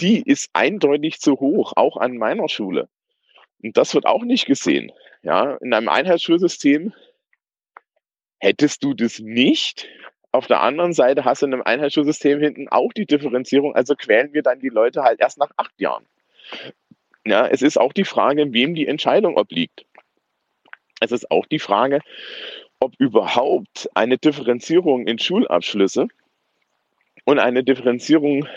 die 0.00 0.22
ist 0.22 0.48
eindeutig 0.52 1.18
zu 1.18 1.40
hoch, 1.40 1.72
auch 1.74 1.96
an 1.96 2.18
meiner 2.18 2.48
Schule. 2.48 2.88
Und 3.64 3.76
das 3.76 3.94
wird 3.94 4.06
auch 4.06 4.22
nicht 4.22 4.46
gesehen. 4.46 4.92
Ja, 5.24 5.56
in 5.56 5.72
einem 5.72 5.88
Einheitsschulsystem 5.88 6.92
hättest 8.42 8.82
du 8.82 8.92
das 8.92 9.20
nicht. 9.20 9.88
Auf 10.32 10.48
der 10.48 10.60
anderen 10.62 10.92
Seite 10.92 11.24
hast 11.24 11.42
du 11.42 11.46
in 11.46 11.52
einem 11.54 11.62
Einheitsschulsystem 11.62 12.40
hinten 12.40 12.68
auch 12.68 12.92
die 12.92 13.06
Differenzierung, 13.06 13.74
also 13.74 13.94
quälen 13.94 14.32
wir 14.32 14.42
dann 14.42 14.58
die 14.58 14.68
Leute 14.68 15.02
halt 15.02 15.20
erst 15.20 15.38
nach 15.38 15.52
acht 15.56 15.80
Jahren. 15.80 16.04
Ja, 17.24 17.46
es 17.46 17.62
ist 17.62 17.78
auch 17.78 17.92
die 17.92 18.04
Frage, 18.04 18.52
wem 18.52 18.74
die 18.74 18.88
Entscheidung 18.88 19.36
obliegt. 19.36 19.84
Es 21.00 21.12
ist 21.12 21.30
auch 21.30 21.46
die 21.46 21.60
Frage, 21.60 22.00
ob 22.80 22.94
überhaupt 22.98 23.88
eine 23.94 24.18
Differenzierung 24.18 25.06
in 25.06 25.20
Schulabschlüsse 25.20 26.08
und 27.24 27.38
eine 27.38 27.62
Differenzierung 27.62 28.48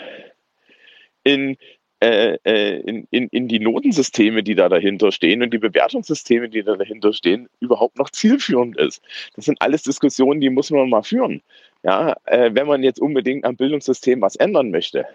in 1.22 1.56
äh, 2.00 2.36
äh, 2.44 2.80
in, 2.80 3.06
in, 3.10 3.28
in 3.28 3.48
die 3.48 3.58
Notensysteme, 3.58 4.42
die 4.42 4.54
da 4.54 4.68
dahinter 4.68 5.12
stehen 5.12 5.42
und 5.42 5.52
die 5.52 5.58
Bewertungssysteme, 5.58 6.48
die 6.48 6.62
da 6.62 6.76
dahinter 6.76 7.14
stehen, 7.14 7.48
überhaupt 7.60 7.98
noch 7.98 8.10
zielführend 8.12 8.76
ist. 8.76 9.02
Das 9.34 9.46
sind 9.46 9.62
alles 9.62 9.82
Diskussionen, 9.82 10.40
die 10.40 10.50
muss 10.50 10.70
man 10.70 10.90
mal 10.90 11.02
führen. 11.02 11.42
Ja, 11.82 12.14
äh, 12.26 12.50
wenn 12.52 12.66
man 12.66 12.82
jetzt 12.82 13.00
unbedingt 13.00 13.44
am 13.44 13.56
Bildungssystem 13.56 14.20
was 14.20 14.36
ändern 14.36 14.70
möchte. 14.70 15.06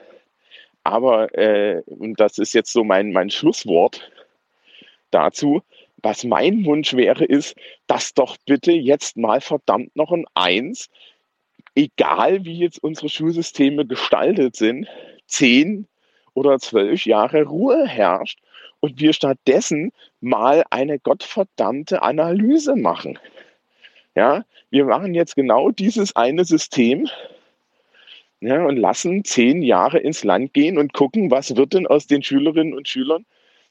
Aber, 0.84 1.38
äh, 1.38 1.82
und 1.86 2.20
das 2.20 2.40
ist 2.40 2.54
jetzt 2.54 2.74
so 2.74 2.84
mein, 2.84 3.12
mein 3.12 3.30
Schlusswort 3.30 4.10
dazu, 5.12 5.62
was 6.02 6.24
mein 6.24 6.66
Wunsch 6.66 6.94
wäre, 6.94 7.26
ist, 7.26 7.56
dass 7.86 8.14
doch 8.16 8.38
bitte 8.46 8.72
jetzt 8.72 9.18
mal 9.18 9.40
verdammt 9.40 9.96
noch 9.96 10.12
ein 10.12 10.26
Eins, 10.34 10.90
egal 11.76 12.44
wie 12.44 12.58
jetzt 12.58 12.84
unsere 12.84 13.10
Schulsysteme 13.10 13.86
gestaltet 13.86 14.56
sind, 14.56 14.88
zehn 15.28 15.88
oder 16.34 16.60
zwölf 16.60 17.06
Jahre 17.06 17.44
Ruhe 17.44 17.88
herrscht 17.88 18.40
und 18.80 19.00
wir 19.00 19.14
stattdessen 19.14 19.92
mal 20.20 20.64
eine 20.70 21.00
gottverdammte 21.00 22.02
Analyse 22.02 22.76
machen. 22.76 23.20
Ja, 24.16 24.44
wir 24.70 24.86
machen 24.86 25.14
jetzt 25.14 25.36
genau 25.36 25.72
dieses 25.72 26.16
eine 26.16 26.46
System 26.46 27.08
ja, 28.42 28.66
und 28.66 28.78
lassen 28.78 29.24
zehn 29.24 29.62
Jahre 29.62 30.00
ins 30.00 30.24
Land 30.24 30.54
gehen 30.54 30.78
und 30.78 30.94
gucken, 30.94 31.32
was 31.32 31.56
wird 31.56 31.74
denn 31.74 31.88
aus 31.88 32.08
den 32.08 32.24
Schülerinnen 32.24 32.74
und 32.74 32.88
Schülern, 32.88 33.26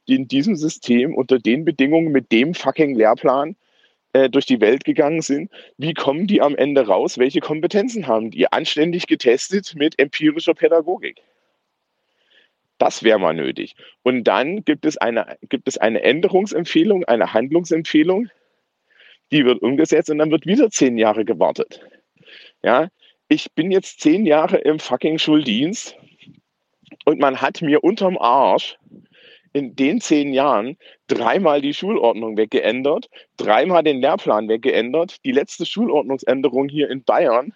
die 0.08 0.14
in 0.14 0.28
diesem 0.28 0.56
System 0.56 1.14
unter 1.14 1.38
den 1.38 1.64
Bedingungen 1.64 2.12
mit 2.12 2.32
dem 2.32 2.54
fucking 2.54 2.94
Lehrplan 2.94 3.56
äh, 4.12 4.30
durch 4.30 4.46
die 4.46 4.60
Welt 4.60 4.84
gegangen 4.84 5.22
sind. 5.22 5.50
Wie 5.76 5.94
kommen 5.94 6.26
die 6.26 6.40
am 6.40 6.56
Ende 6.56 6.86
raus? 6.86 7.18
Welche 7.18 7.40
Kompetenzen 7.40 8.06
haben 8.06 8.30
die? 8.30 8.50
Anständig 8.50 9.06
getestet 9.06 9.74
mit 9.74 9.98
empirischer 9.98 10.54
Pädagogik. 10.54 11.20
Das 12.80 13.02
wäre 13.02 13.18
mal 13.18 13.34
nötig. 13.34 13.76
Und 14.02 14.24
dann 14.24 14.64
gibt 14.64 14.86
es 14.86 14.96
eine, 14.96 15.36
gibt 15.50 15.68
es 15.68 15.76
eine 15.76 16.00
Änderungsempfehlung, 16.00 17.04
eine 17.04 17.34
Handlungsempfehlung, 17.34 18.30
die 19.30 19.44
wird 19.44 19.60
umgesetzt 19.60 20.08
und 20.08 20.16
dann 20.16 20.30
wird 20.30 20.46
wieder 20.46 20.70
zehn 20.70 20.96
Jahre 20.96 21.26
gewartet. 21.26 21.82
Ja, 22.62 22.88
ich 23.28 23.52
bin 23.52 23.70
jetzt 23.70 24.00
zehn 24.00 24.24
Jahre 24.24 24.56
im 24.56 24.78
fucking 24.78 25.18
Schuldienst 25.18 25.94
und 27.04 27.20
man 27.20 27.42
hat 27.42 27.60
mir 27.60 27.84
unterm 27.84 28.16
Arsch 28.16 28.78
in 29.52 29.76
den 29.76 30.00
zehn 30.00 30.32
Jahren 30.32 30.78
dreimal 31.06 31.60
die 31.60 31.74
Schulordnung 31.74 32.38
weggeändert, 32.38 33.10
dreimal 33.36 33.82
den 33.82 34.00
Lehrplan 34.00 34.48
weggeändert. 34.48 35.22
Die 35.26 35.32
letzte 35.32 35.66
Schulordnungsänderung 35.66 36.70
hier 36.70 36.88
in 36.88 37.04
Bayern 37.04 37.52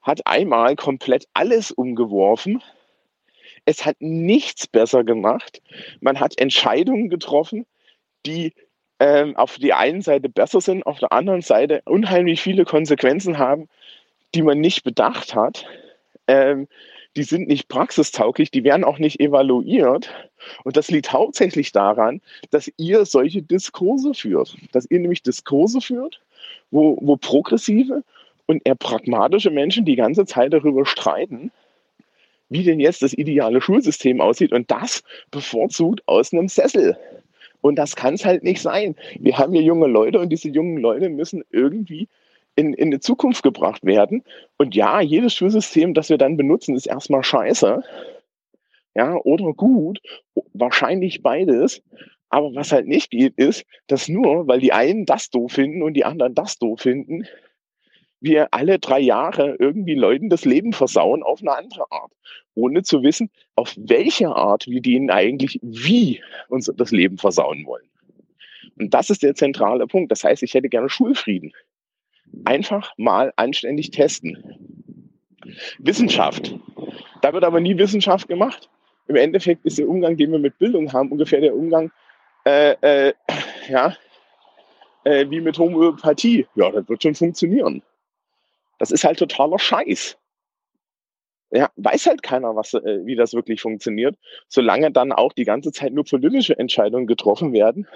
hat 0.00 0.20
einmal 0.28 0.76
komplett 0.76 1.26
alles 1.34 1.72
umgeworfen. 1.72 2.62
Es 3.64 3.84
hat 3.84 3.96
nichts 4.00 4.66
besser 4.66 5.04
gemacht. 5.04 5.60
Man 6.00 6.20
hat 6.20 6.38
Entscheidungen 6.38 7.08
getroffen, 7.08 7.66
die 8.26 8.52
ähm, 8.98 9.36
auf 9.36 9.56
der 9.58 9.78
einen 9.78 10.02
Seite 10.02 10.28
besser 10.28 10.60
sind, 10.60 10.86
auf 10.86 10.98
der 10.98 11.12
anderen 11.12 11.40
Seite 11.40 11.82
unheimlich 11.86 12.40
viele 12.42 12.64
Konsequenzen 12.64 13.38
haben, 13.38 13.68
die 14.34 14.42
man 14.42 14.60
nicht 14.60 14.84
bedacht 14.84 15.34
hat. 15.34 15.64
Ähm, 16.28 16.68
die 17.16 17.24
sind 17.24 17.48
nicht 17.48 17.68
praxistauglich, 17.68 18.50
die 18.50 18.62
werden 18.62 18.84
auch 18.84 18.98
nicht 18.98 19.18
evaluiert. 19.18 20.10
Und 20.62 20.76
das 20.76 20.90
liegt 20.90 21.12
hauptsächlich 21.12 21.72
daran, 21.72 22.20
dass 22.50 22.70
ihr 22.76 23.04
solche 23.04 23.42
Diskurse 23.42 24.14
führt. 24.14 24.56
Dass 24.72 24.86
ihr 24.88 25.00
nämlich 25.00 25.22
Diskurse 25.22 25.80
führt, 25.80 26.20
wo, 26.70 26.96
wo 27.00 27.16
progressive 27.16 28.04
und 28.46 28.62
eher 28.64 28.76
pragmatische 28.76 29.50
Menschen 29.50 29.84
die 29.84 29.96
ganze 29.96 30.24
Zeit 30.24 30.52
darüber 30.52 30.86
streiten, 30.86 31.50
wie 32.50 32.64
denn 32.64 32.80
jetzt 32.80 33.02
das 33.02 33.14
ideale 33.14 33.62
Schulsystem 33.62 34.20
aussieht 34.20 34.52
und 34.52 34.70
das 34.70 35.02
bevorzugt 35.30 36.02
aus 36.06 36.32
einem 36.32 36.48
Sessel. 36.48 36.98
Und 37.62 37.76
das 37.76 37.96
kann 37.96 38.14
es 38.14 38.24
halt 38.24 38.42
nicht 38.42 38.60
sein. 38.60 38.96
Wir 39.18 39.38
haben 39.38 39.52
hier 39.52 39.62
junge 39.62 39.86
Leute 39.86 40.18
und 40.18 40.30
diese 40.30 40.48
jungen 40.48 40.78
Leute 40.78 41.08
müssen 41.08 41.42
irgendwie 41.50 42.08
in, 42.56 42.74
in 42.74 42.90
die 42.90 43.00
Zukunft 43.00 43.42
gebracht 43.42 43.84
werden. 43.84 44.24
Und 44.56 44.74
ja, 44.74 45.00
jedes 45.00 45.34
Schulsystem, 45.34 45.94
das 45.94 46.08
wir 46.08 46.18
dann 46.18 46.36
benutzen, 46.36 46.74
ist 46.74 46.86
erstmal 46.86 47.22
scheiße. 47.22 47.82
Ja, 48.94 49.16
oder 49.16 49.52
gut. 49.52 50.00
Wahrscheinlich 50.52 51.22
beides. 51.22 51.82
Aber 52.28 52.54
was 52.54 52.72
halt 52.72 52.86
nicht 52.86 53.10
geht, 53.10 53.34
ist, 53.36 53.64
dass 53.86 54.08
nur, 54.08 54.46
weil 54.46 54.60
die 54.60 54.72
einen 54.72 55.04
das 55.04 55.30
doof 55.30 55.52
finden 55.52 55.82
und 55.82 55.94
die 55.94 56.04
anderen 56.04 56.34
das 56.34 56.58
doof 56.58 56.80
finden, 56.80 57.26
wir 58.20 58.52
alle 58.52 58.78
drei 58.78 59.00
Jahre 59.00 59.56
irgendwie 59.58 59.94
Leuten 59.94 60.28
das 60.28 60.44
Leben 60.44 60.72
versauen 60.72 61.22
auf 61.22 61.40
eine 61.40 61.56
andere 61.56 61.90
Art, 61.90 62.12
ohne 62.54 62.82
zu 62.82 63.02
wissen, 63.02 63.30
auf 63.56 63.74
welche 63.76 64.28
Art 64.28 64.66
wir 64.66 64.82
denen 64.82 65.10
eigentlich 65.10 65.58
wie 65.62 66.22
uns 66.48 66.70
das 66.76 66.90
Leben 66.90 67.18
versauen 67.18 67.64
wollen. 67.66 67.88
Und 68.78 68.94
das 68.94 69.10
ist 69.10 69.22
der 69.22 69.34
zentrale 69.34 69.86
Punkt. 69.86 70.10
Das 70.10 70.24
heißt, 70.24 70.42
ich 70.42 70.54
hätte 70.54 70.68
gerne 70.68 70.88
Schulfrieden 70.88 71.52
einfach 72.44 72.92
mal 72.96 73.32
anständig 73.36 73.90
testen. 73.90 75.08
Wissenschaft. 75.78 76.54
Da 77.22 77.32
wird 77.32 77.44
aber 77.44 77.60
nie 77.60 77.76
Wissenschaft 77.76 78.28
gemacht. 78.28 78.68
Im 79.08 79.16
Endeffekt 79.16 79.64
ist 79.64 79.78
der 79.78 79.88
Umgang, 79.88 80.16
den 80.16 80.30
wir 80.30 80.38
mit 80.38 80.58
Bildung 80.58 80.92
haben, 80.92 81.10
ungefähr 81.10 81.40
der 81.40 81.56
Umgang, 81.56 81.90
äh, 82.44 82.76
äh, 82.80 83.12
ja, 83.68 83.96
äh, 85.04 85.28
wie 85.28 85.40
mit 85.40 85.58
Homöopathie. 85.58 86.46
Ja, 86.54 86.70
das 86.70 86.88
wird 86.88 87.02
schon 87.02 87.14
funktionieren. 87.14 87.82
Das 88.80 88.90
ist 88.90 89.04
halt 89.04 89.18
totaler 89.18 89.58
Scheiß. 89.58 90.16
Ja, 91.52 91.70
weiß 91.76 92.06
halt 92.06 92.22
keiner, 92.22 92.56
was, 92.56 92.74
äh, 92.74 93.04
wie 93.04 93.14
das 93.14 93.34
wirklich 93.34 93.60
funktioniert, 93.60 94.16
solange 94.48 94.90
dann 94.90 95.12
auch 95.12 95.32
die 95.32 95.44
ganze 95.44 95.70
Zeit 95.70 95.92
nur 95.92 96.04
politische 96.04 96.58
Entscheidungen 96.58 97.06
getroffen 97.06 97.52
werden 97.52 97.86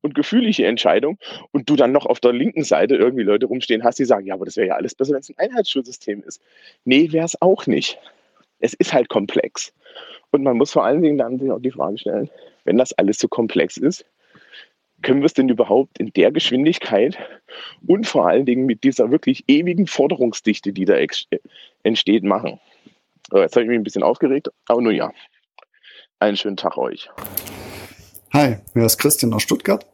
und 0.00 0.14
gefühlige 0.14 0.64
Entscheidung 0.66 1.18
und 1.52 1.68
du 1.68 1.76
dann 1.76 1.92
noch 1.92 2.06
auf 2.06 2.20
der 2.20 2.32
linken 2.32 2.64
Seite 2.64 2.94
irgendwie 2.94 3.24
Leute 3.24 3.46
rumstehen 3.46 3.84
hast, 3.84 3.98
die 3.98 4.04
sagen, 4.04 4.26
ja, 4.26 4.34
aber 4.34 4.46
das 4.46 4.56
wäre 4.56 4.68
ja 4.68 4.74
alles 4.76 4.94
besser, 4.94 5.12
wenn 5.12 5.20
es 5.20 5.28
ein 5.28 5.38
Einheitsschulsystem 5.38 6.22
ist. 6.22 6.40
Nee, 6.84 7.12
wäre 7.12 7.26
es 7.26 7.40
auch 7.42 7.66
nicht. 7.66 7.98
Es 8.58 8.72
ist 8.72 8.94
halt 8.94 9.08
komplex. 9.10 9.74
Und 10.30 10.44
man 10.44 10.56
muss 10.56 10.72
vor 10.72 10.84
allen 10.84 11.02
Dingen 11.02 11.18
dann 11.18 11.38
sich 11.38 11.50
auch 11.50 11.60
die 11.60 11.72
Frage 11.72 11.98
stellen, 11.98 12.30
wenn 12.64 12.78
das 12.78 12.92
alles 12.94 13.18
so 13.18 13.28
komplex 13.28 13.76
ist, 13.76 14.06
können 15.06 15.20
wir 15.20 15.26
es 15.26 15.34
denn 15.34 15.48
überhaupt 15.48 15.98
in 16.00 16.12
der 16.14 16.32
Geschwindigkeit 16.32 17.16
und 17.86 18.08
vor 18.08 18.26
allen 18.26 18.44
Dingen 18.44 18.66
mit 18.66 18.82
dieser 18.82 19.12
wirklich 19.12 19.44
ewigen 19.46 19.86
Forderungsdichte, 19.86 20.72
die 20.72 20.84
da 20.84 20.96
entsteht, 21.84 22.24
machen? 22.24 22.58
So, 23.30 23.38
jetzt 23.38 23.54
habe 23.54 23.62
ich 23.62 23.68
mich 23.68 23.78
ein 23.78 23.84
bisschen 23.84 24.02
aufgeregt, 24.02 24.48
aber 24.66 24.82
nur 24.82 24.90
ja. 24.90 25.12
Einen 26.18 26.36
schönen 26.36 26.56
Tag 26.56 26.76
euch. 26.76 27.08
Hi, 28.32 28.56
mir 28.74 28.84
ist 28.84 28.98
Christian 28.98 29.32
aus 29.32 29.42
Stuttgart. 29.42 29.86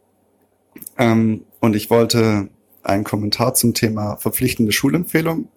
Ähm, 0.97 1.45
und 1.61 1.77
ich 1.77 1.91
wollte 1.91 2.49
einen 2.83 3.05
Kommentar 3.05 3.53
zum 3.53 3.75
Thema 3.75 4.17
verpflichtende 4.17 4.73
Schulempfehlung 4.73 5.49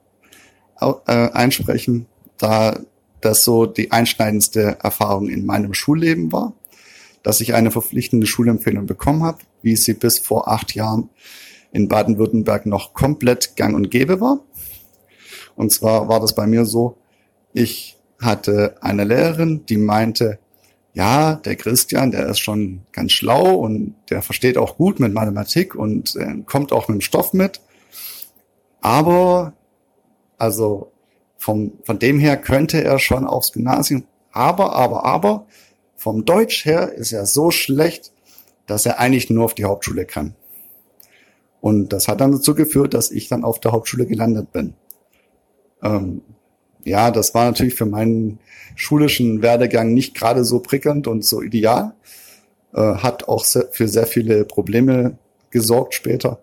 äh, 0.82 1.30
einsprechen, 1.32 2.08
da 2.38 2.82
das 3.22 3.46
so 3.46 3.66
die 3.66 3.92
einschneidendste 3.92 4.80
Erfahrung 4.84 5.30
in 5.30 5.46
meinem 5.46 5.74
Schulleben 5.74 6.34
war, 6.34 6.52
dass 7.26 7.42
ich 7.42 7.56
eine 7.56 7.72
verpflichtende 7.72 8.28
Schulempfehlung 8.28 8.86
bekommen 8.86 9.24
habe, 9.24 9.40
wie 9.64 9.76
sie 9.76 9.96
bis 9.96 10.20
vor 10.20 10.48
acht 10.48 10.76
Jahren 10.76 11.10
in 11.72 11.88
Baden-Württemberg 11.88 12.68
noch 12.68 12.94
komplett 12.94 13.56
gang 13.56 13.76
und 13.76 13.90
gäbe 13.90 14.22
war. 14.22 14.42
Und 15.56 15.72
zwar 15.72 16.08
war 16.08 16.20
das 16.20 16.36
bei 16.36 16.46
mir 16.46 16.66
so, 16.66 16.98
ich 17.52 17.98
hatte 18.22 18.76
eine 18.82 19.06
Lehrerin, 19.06 19.66
die 19.66 19.78
meinte, 19.78 20.38
ja, 20.94 21.34
der 21.34 21.56
Christian, 21.56 22.12
der 22.12 22.28
ist 22.28 22.38
schon 22.38 22.82
ganz 22.92 23.12
schlau 23.12 23.56
und 23.56 23.96
der 24.12 24.22
versteht 24.22 24.60
auch 24.60 24.78
gut 24.78 25.00
mit 25.00 25.12
Mathematik 25.12 25.74
und 25.74 26.16
äh, 26.18 26.44
kommt 26.46 26.72
auch 26.72 26.88
mit 26.90 27.00
dem 27.00 27.02
Stoff 27.02 27.34
mit. 27.34 27.60
Aber, 28.82 29.54
also 30.38 30.92
vom, 31.40 31.72
von 31.86 31.98
dem 31.98 32.20
her 32.20 32.38
könnte 32.38 32.84
er 32.84 33.00
schon 33.00 33.26
aufs 33.26 33.52
Gymnasium. 33.52 34.04
Aber, 34.32 34.74
aber, 34.76 35.06
aber, 35.06 35.48
vom 36.06 36.24
Deutsch 36.24 36.66
her 36.66 36.94
ist 36.94 37.14
er 37.14 37.26
so 37.26 37.50
schlecht, 37.50 38.12
dass 38.68 38.86
er 38.86 39.00
eigentlich 39.00 39.32
nur 39.32 39.44
auf 39.44 39.56
die 39.56 39.66
Hauptschule 39.66 40.06
kann. 40.06 40.36
Und 41.62 41.94
das 41.94 42.08
hat 42.08 42.22
dann 42.22 42.32
dazu 42.32 42.54
geführt, 42.54 42.94
dass 42.94 43.10
ich 43.10 43.28
dann 43.28 43.44
auf 43.44 43.60
der 43.60 43.72
Hauptschule 43.72 44.06
gelandet 44.06 44.54
bin. 44.54 44.76
Ähm, 45.82 46.22
ja, 46.84 47.10
das 47.10 47.34
war 47.34 47.46
natürlich 47.46 47.74
für 47.74 47.88
meinen 47.88 48.38
schulischen 48.76 49.42
Werdegang 49.42 49.96
nicht 49.96 50.14
gerade 50.14 50.46
so 50.46 50.60
prickelnd 50.60 51.08
und 51.08 51.26
so 51.26 51.42
ideal. 51.42 51.96
Äh, 52.76 52.82
hat 52.82 53.28
auch 53.28 53.44
sehr, 53.44 53.70
für 53.72 53.88
sehr 53.88 54.06
viele 54.06 54.46
Probleme 54.46 55.18
gesorgt 55.50 55.96
später. 55.96 56.40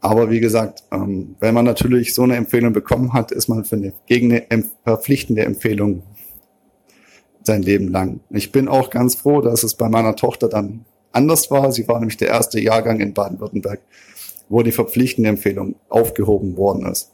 Aber 0.00 0.30
wie 0.30 0.38
gesagt, 0.38 0.84
ähm, 0.92 1.34
wenn 1.40 1.54
man 1.54 1.64
natürlich 1.64 2.14
so 2.14 2.22
eine 2.22 2.36
Empfehlung 2.36 2.72
bekommen 2.72 3.14
hat, 3.14 3.32
ist 3.32 3.48
man 3.48 3.64
für 3.64 3.74
eine, 3.74 3.94
gegen 4.06 4.32
eine 4.32 4.70
verpflichtende 4.84 5.44
Empfehlung 5.44 6.04
sein 7.44 7.62
Leben 7.62 7.88
lang. 7.88 8.20
Ich 8.30 8.52
bin 8.52 8.68
auch 8.68 8.90
ganz 8.90 9.14
froh, 9.14 9.40
dass 9.40 9.62
es 9.62 9.74
bei 9.74 9.88
meiner 9.88 10.16
Tochter 10.16 10.48
dann 10.48 10.84
anders 11.12 11.50
war. 11.50 11.70
Sie 11.72 11.86
war 11.86 11.98
nämlich 11.98 12.16
der 12.16 12.28
erste 12.28 12.60
Jahrgang 12.60 13.00
in 13.00 13.14
Baden-Württemberg, 13.14 13.80
wo 14.48 14.62
die 14.62 14.72
verpflichtende 14.72 15.30
Empfehlung 15.30 15.76
aufgehoben 15.88 16.56
worden 16.56 16.86
ist. 16.86 17.12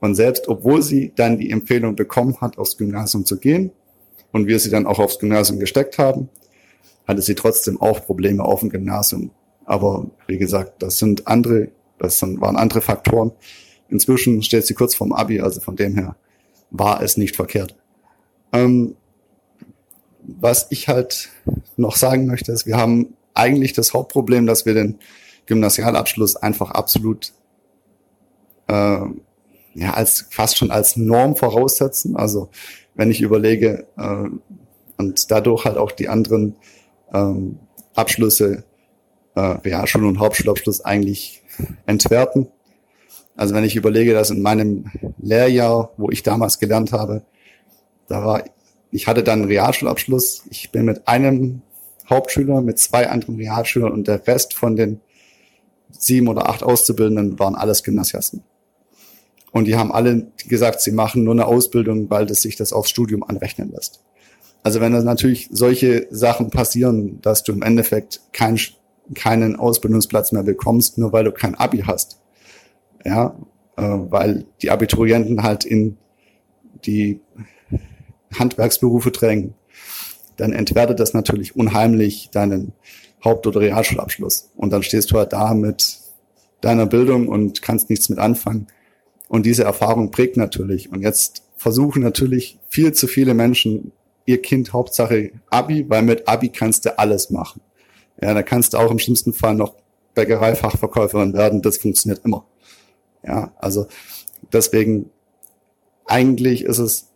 Und 0.00 0.14
selbst 0.14 0.48
obwohl 0.48 0.82
sie 0.82 1.12
dann 1.14 1.38
die 1.38 1.50
Empfehlung 1.50 1.94
bekommen 1.94 2.40
hat, 2.40 2.58
aufs 2.58 2.76
Gymnasium 2.76 3.24
zu 3.24 3.38
gehen 3.38 3.70
und 4.32 4.46
wir 4.46 4.58
sie 4.58 4.70
dann 4.70 4.86
auch 4.86 4.98
aufs 4.98 5.18
Gymnasium 5.18 5.58
gesteckt 5.58 5.98
haben, 5.98 6.28
hatte 7.06 7.22
sie 7.22 7.34
trotzdem 7.34 7.80
auch 7.80 8.04
Probleme 8.04 8.44
auf 8.44 8.60
dem 8.60 8.70
Gymnasium. 8.70 9.30
Aber 9.64 10.10
wie 10.26 10.38
gesagt, 10.38 10.82
das 10.82 10.98
sind 10.98 11.26
andere, 11.28 11.68
das 11.98 12.18
sind, 12.18 12.40
waren 12.40 12.56
andere 12.56 12.80
Faktoren. 12.80 13.32
Inzwischen 13.88 14.42
steht 14.42 14.66
sie 14.66 14.74
kurz 14.74 14.94
vorm 14.94 15.12
Abi, 15.12 15.40
also 15.40 15.60
von 15.60 15.76
dem 15.76 15.96
her 15.96 16.16
war 16.70 17.02
es 17.02 17.16
nicht 17.16 17.36
verkehrt. 17.36 17.74
Ähm, 18.52 18.96
was 20.22 20.66
ich 20.70 20.88
halt 20.88 21.30
noch 21.76 21.96
sagen 21.96 22.26
möchte, 22.26 22.52
ist, 22.52 22.66
wir 22.66 22.76
haben 22.76 23.14
eigentlich 23.34 23.72
das 23.72 23.94
Hauptproblem, 23.94 24.46
dass 24.46 24.66
wir 24.66 24.74
den 24.74 24.98
Gymnasialabschluss 25.46 26.36
einfach 26.36 26.70
absolut 26.70 27.32
äh, 28.68 29.00
ja, 29.74 29.94
als 29.94 30.26
fast 30.30 30.58
schon 30.58 30.70
als 30.70 30.96
Norm 30.96 31.36
voraussetzen. 31.36 32.16
Also 32.16 32.50
wenn 32.94 33.10
ich 33.10 33.20
überlege 33.20 33.86
äh, 33.96 34.28
und 34.98 35.30
dadurch 35.30 35.64
halt 35.64 35.76
auch 35.76 35.92
die 35.92 36.08
anderen 36.08 36.56
ähm, 37.12 37.58
Abschlüsse, 37.94 38.64
äh, 39.34 39.40
Realschul- 39.40 40.06
und 40.06 40.18
Hauptschulabschluss 40.18 40.84
eigentlich 40.84 41.42
entwerten. 41.86 42.48
Also 43.36 43.54
wenn 43.54 43.64
ich 43.64 43.76
überlege, 43.76 44.12
dass 44.12 44.30
in 44.30 44.42
meinem 44.42 44.90
Lehrjahr, 45.18 45.92
wo 45.96 46.10
ich 46.10 46.22
damals 46.22 46.58
gelernt 46.58 46.92
habe, 46.92 47.22
da 48.06 48.24
war, 48.24 48.44
ich 48.90 49.06
hatte 49.06 49.22
dann 49.22 49.40
einen 49.40 49.48
Realschulabschluss. 49.48 50.44
Ich 50.50 50.70
bin 50.70 50.84
mit 50.84 51.06
einem 51.06 51.62
Hauptschüler, 52.08 52.60
mit 52.60 52.78
zwei 52.78 53.08
anderen 53.08 53.36
Realschülern 53.36 53.92
und 53.92 54.08
der 54.08 54.26
Rest 54.26 54.54
von 54.54 54.76
den 54.76 55.00
sieben 55.90 56.28
oder 56.28 56.48
acht 56.48 56.62
Auszubildenden 56.62 57.38
waren 57.38 57.54
alles 57.54 57.82
Gymnasiasten. 57.82 58.42
Und 59.52 59.66
die 59.66 59.76
haben 59.76 59.92
alle 59.92 60.28
gesagt, 60.48 60.80
sie 60.80 60.92
machen 60.92 61.24
nur 61.24 61.34
eine 61.34 61.46
Ausbildung, 61.46 62.08
weil 62.10 62.26
das 62.26 62.42
sich 62.42 62.56
das 62.56 62.72
aufs 62.72 62.90
Studium 62.90 63.22
anrechnen 63.22 63.72
lässt. 63.72 64.02
Also 64.62 64.80
wenn 64.80 64.92
da 64.92 65.02
natürlich 65.02 65.48
solche 65.50 66.06
Sachen 66.10 66.50
passieren, 66.50 67.20
dass 67.22 67.42
du 67.42 67.52
im 67.52 67.62
Endeffekt 67.62 68.20
kein, 68.32 68.58
keinen 69.14 69.56
Ausbildungsplatz 69.56 70.32
mehr 70.32 70.42
bekommst, 70.42 70.98
nur 70.98 71.12
weil 71.12 71.24
du 71.24 71.32
kein 71.32 71.54
Abi 71.54 71.78
hast. 71.78 72.20
Ja, 73.04 73.34
äh, 73.76 73.82
weil 73.82 74.44
die 74.62 74.70
Abiturienten 74.70 75.42
halt 75.42 75.64
in 75.64 75.96
die 76.84 77.20
Handwerksberufe 78.38 79.10
drängen, 79.10 79.54
dann 80.36 80.52
entwertet 80.52 81.00
das 81.00 81.14
natürlich 81.14 81.56
unheimlich 81.56 82.30
deinen 82.30 82.72
Haupt- 83.24 83.46
oder 83.46 83.60
Realschulabschluss. 83.60 84.50
Und 84.56 84.70
dann 84.72 84.82
stehst 84.82 85.10
du 85.10 85.18
halt 85.18 85.32
da 85.32 85.54
mit 85.54 85.98
deiner 86.60 86.86
Bildung 86.86 87.28
und 87.28 87.62
kannst 87.62 87.90
nichts 87.90 88.08
mit 88.08 88.18
anfangen. 88.18 88.68
Und 89.28 89.46
diese 89.46 89.64
Erfahrung 89.64 90.10
prägt 90.10 90.36
natürlich. 90.36 90.90
Und 90.90 91.02
jetzt 91.02 91.42
versuchen 91.56 92.02
natürlich 92.02 92.58
viel 92.68 92.92
zu 92.92 93.06
viele 93.06 93.34
Menschen 93.34 93.92
ihr 94.26 94.40
Kind 94.40 94.72
Hauptsache 94.72 95.32
Abi, 95.50 95.88
weil 95.88 96.02
mit 96.02 96.28
Abi 96.28 96.48
kannst 96.48 96.84
du 96.84 96.98
alles 96.98 97.30
machen. 97.30 97.60
Ja, 98.20 98.34
da 98.34 98.42
kannst 98.42 98.74
du 98.74 98.78
auch 98.78 98.90
im 98.90 98.98
schlimmsten 98.98 99.32
Fall 99.32 99.54
noch 99.54 99.74
Bäckereifachverkäuferin 100.14 101.32
werden. 101.32 101.62
Das 101.62 101.78
funktioniert 101.78 102.24
immer. 102.24 102.44
Ja, 103.22 103.52
also 103.58 103.86
deswegen 104.52 105.10
eigentlich 106.06 106.64
ist 106.64 106.78
es 106.78 107.09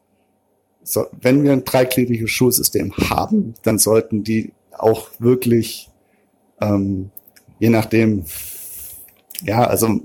so, 0.84 1.06
wenn 1.20 1.42
wir 1.42 1.52
ein 1.52 1.64
dreigliedriges 1.64 2.30
Schulsystem 2.30 2.94
haben, 2.96 3.54
dann 3.62 3.78
sollten 3.78 4.22
die 4.22 4.52
auch 4.70 5.08
wirklich, 5.18 5.90
ähm, 6.60 7.10
je 7.58 7.70
nachdem, 7.70 8.24
ja, 9.42 9.64
also, 9.64 10.00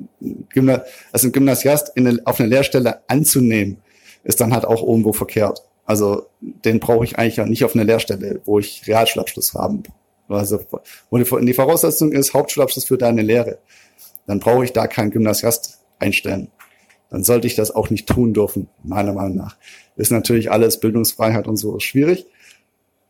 also 1.12 1.28
ein 1.28 1.32
Gymnasiast 1.32 1.92
in 1.96 2.08
eine, 2.08 2.22
auf 2.26 2.40
eine 2.40 2.50
Lehrstelle 2.50 3.02
anzunehmen, 3.08 3.78
ist 4.24 4.40
dann 4.42 4.54
halt 4.54 4.66
auch 4.66 4.82
irgendwo 4.82 5.14
verkehrt. 5.14 5.64
Also 5.86 6.28
den 6.40 6.80
brauche 6.80 7.04
ich 7.04 7.18
eigentlich 7.18 7.38
ja 7.38 7.46
nicht 7.46 7.66
auf 7.66 7.76
eine 7.76 7.84
Lehrstelle, 7.84 8.42
wo 8.46 8.60
ich 8.60 8.88
Realschulabschluss 8.88 9.54
haben. 9.54 9.84
Also 10.28 10.60
wo 11.10 11.18
die 11.18 11.54
Voraussetzung 11.54 12.12
ist 12.12 12.34
Hauptschulabschluss 12.34 12.86
für 12.86 12.98
deine 12.98 13.24
Lehre, 13.24 13.58
dann 14.28 14.40
brauche 14.40 14.64
ich 14.64 14.72
da 14.72 14.88
keinen 14.88 15.12
Gymnasiast 15.12 15.80
einstellen. 15.98 16.52
Dann 17.10 17.24
sollte 17.24 17.48
ich 17.48 17.56
das 17.56 17.72
auch 17.72 17.90
nicht 17.90 18.08
tun 18.08 18.34
dürfen, 18.34 18.70
meiner 18.84 19.14
Meinung 19.14 19.36
nach. 19.36 19.58
Ist 20.00 20.12
natürlich 20.12 20.50
alles 20.50 20.80
Bildungsfreiheit 20.80 21.46
und 21.46 21.58
so 21.58 21.78
schwierig. 21.80 22.26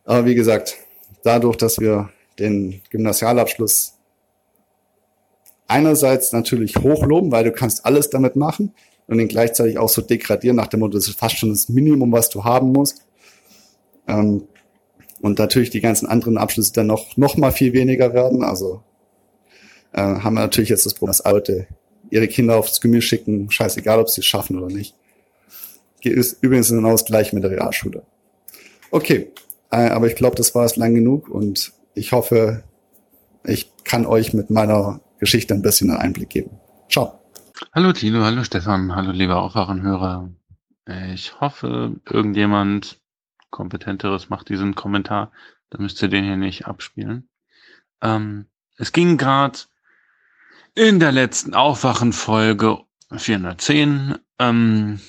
Aber 0.06 0.26
wie 0.26 0.34
gesagt, 0.34 0.76
dadurch, 1.24 1.56
dass 1.56 1.80
wir 1.80 2.10
den 2.40 2.82
Gymnasialabschluss 2.90 3.94
einerseits 5.68 6.32
natürlich 6.32 6.78
hochloben, 6.78 7.32
weil 7.32 7.44
du 7.44 7.52
kannst 7.52 7.86
alles 7.86 8.10
damit 8.10 8.36
machen 8.36 8.74
und 9.06 9.20
ihn 9.20 9.28
gleichzeitig 9.28 9.78
auch 9.78 9.88
so 9.88 10.02
degradieren 10.02 10.56
nach 10.56 10.66
dem 10.66 10.80
Motto, 10.80 10.98
das 10.98 11.08
ist 11.08 11.20
fast 11.20 11.38
schon 11.38 11.50
das 11.50 11.70
Minimum, 11.70 12.12
was 12.12 12.32
du 12.32 12.44
haben 12.44 12.72
musst. 12.72 13.06
Ähm, 14.08 14.48
und 15.22 15.38
natürlich 15.38 15.70
die 15.70 15.82
ganzen 15.82 16.08
anderen 16.08 16.40
Abschlüsse 16.40 16.74
dann 16.74 16.88
noch, 16.88 17.16
noch 17.18 17.38
mal 17.38 17.52
viel 17.52 17.74
weniger 17.74 18.16
werden. 18.16 18.44
Also 18.44 18.82
äh, 19.94 20.02
haben 20.02 20.34
wir 20.34 20.42
natürlich 20.42 20.70
jetzt 20.70 20.88
das 20.88 20.96
Problem, 20.96 21.12
dass 21.12 21.32
Leute 21.32 21.68
ihre 22.10 22.28
Kinder 22.28 22.58
aufs 22.58 22.82
Gemüse 22.82 23.04
schicken, 23.04 23.52
scheißegal, 23.52 24.00
ob 24.00 24.10
sie 24.10 24.22
es 24.22 24.26
schaffen 24.26 24.58
oder 24.58 24.74
nicht. 24.74 24.96
Ist 26.04 26.42
übrigens 26.44 26.68
hinaus 26.68 27.06
gleich 27.06 27.34
mit 27.34 27.44
der 27.44 27.52
Realschule. 27.52 28.04
Okay, 28.92 29.32
äh, 29.72 29.90
aber 29.90 30.08
ich 30.08 30.16
glaube, 30.16 30.36
das 30.36 30.56
war 30.56 30.66
es 30.66 30.76
lang 30.76 30.96
genug 30.96 31.30
und 31.30 31.74
ich 31.94 32.12
hoffe, 32.12 32.64
ich 33.44 33.72
kann 33.84 34.06
euch 34.06 34.34
mit 34.34 34.50
meiner 34.50 35.02
Geschichte 35.20 35.54
ein 35.54 35.62
bisschen 35.62 35.90
einen 35.90 36.00
Einblick 36.00 36.30
geben. 36.30 36.60
Ciao. 36.90 37.20
Hallo 37.74 37.92
Tino, 37.92 38.24
hallo 38.24 38.44
Stefan, 38.44 38.96
hallo 38.96 39.12
lieber 39.12 39.42
Aufwachenhörer. 39.42 40.30
Ich 41.14 41.40
hoffe, 41.40 41.96
irgendjemand 42.10 43.00
kompetenteres 43.52 44.30
macht 44.30 44.50
diesen 44.50 44.76
Kommentar. 44.76 45.32
Da 45.70 45.80
müsst 45.80 46.02
ihr 46.02 46.08
den 46.08 46.24
hier 46.24 46.38
nicht 46.38 46.66
abspielen. 46.66 47.30
Ähm, 48.02 48.46
es 48.78 48.92
ging 48.92 49.18
gerade 49.18 49.60
in 50.74 51.00
der 51.00 51.12
letzten 51.12 51.54
Aufwachenfolge 51.54 52.80
410 53.16 54.18
ähm, 54.40 55.00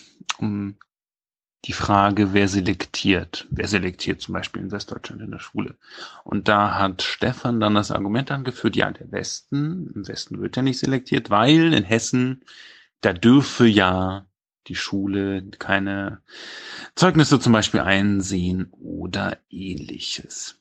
um 0.41 0.77
die 1.67 1.73
Frage, 1.73 2.33
wer 2.33 2.49
selektiert. 2.49 3.47
Wer 3.51 3.69
selektiert 3.69 4.23
zum 4.23 4.33
Beispiel 4.35 4.63
in 4.63 4.71
Westdeutschland 4.71 5.21
in 5.21 5.31
der 5.31 5.41
Schule? 5.41 5.77
Und 6.25 6.49
da 6.49 6.79
hat 6.79 7.03
Stefan 7.03 7.61
dann 7.61 7.75
das 7.75 7.91
Argument 7.91 8.31
angeführt, 8.31 8.77
ja, 8.77 8.91
der 8.91 9.13
Westen, 9.13 9.91
im 9.95 10.09
Westen 10.09 10.41
wird 10.41 10.57
ja 10.57 10.63
nicht 10.63 10.79
selektiert, 10.79 11.29
weil 11.29 11.75
in 11.75 11.85
Hessen, 11.85 12.45
da 13.03 13.13
dürfe 13.13 13.67
ja 13.67 14.27
die 14.69 14.75
Schule 14.75 15.43
keine 15.59 16.23
Zeugnisse 16.95 17.41
zum 17.41 17.53
Beispiel 17.53 17.81
einsehen 17.81 18.69
oder 18.73 19.39
ähnliches. 19.51 20.61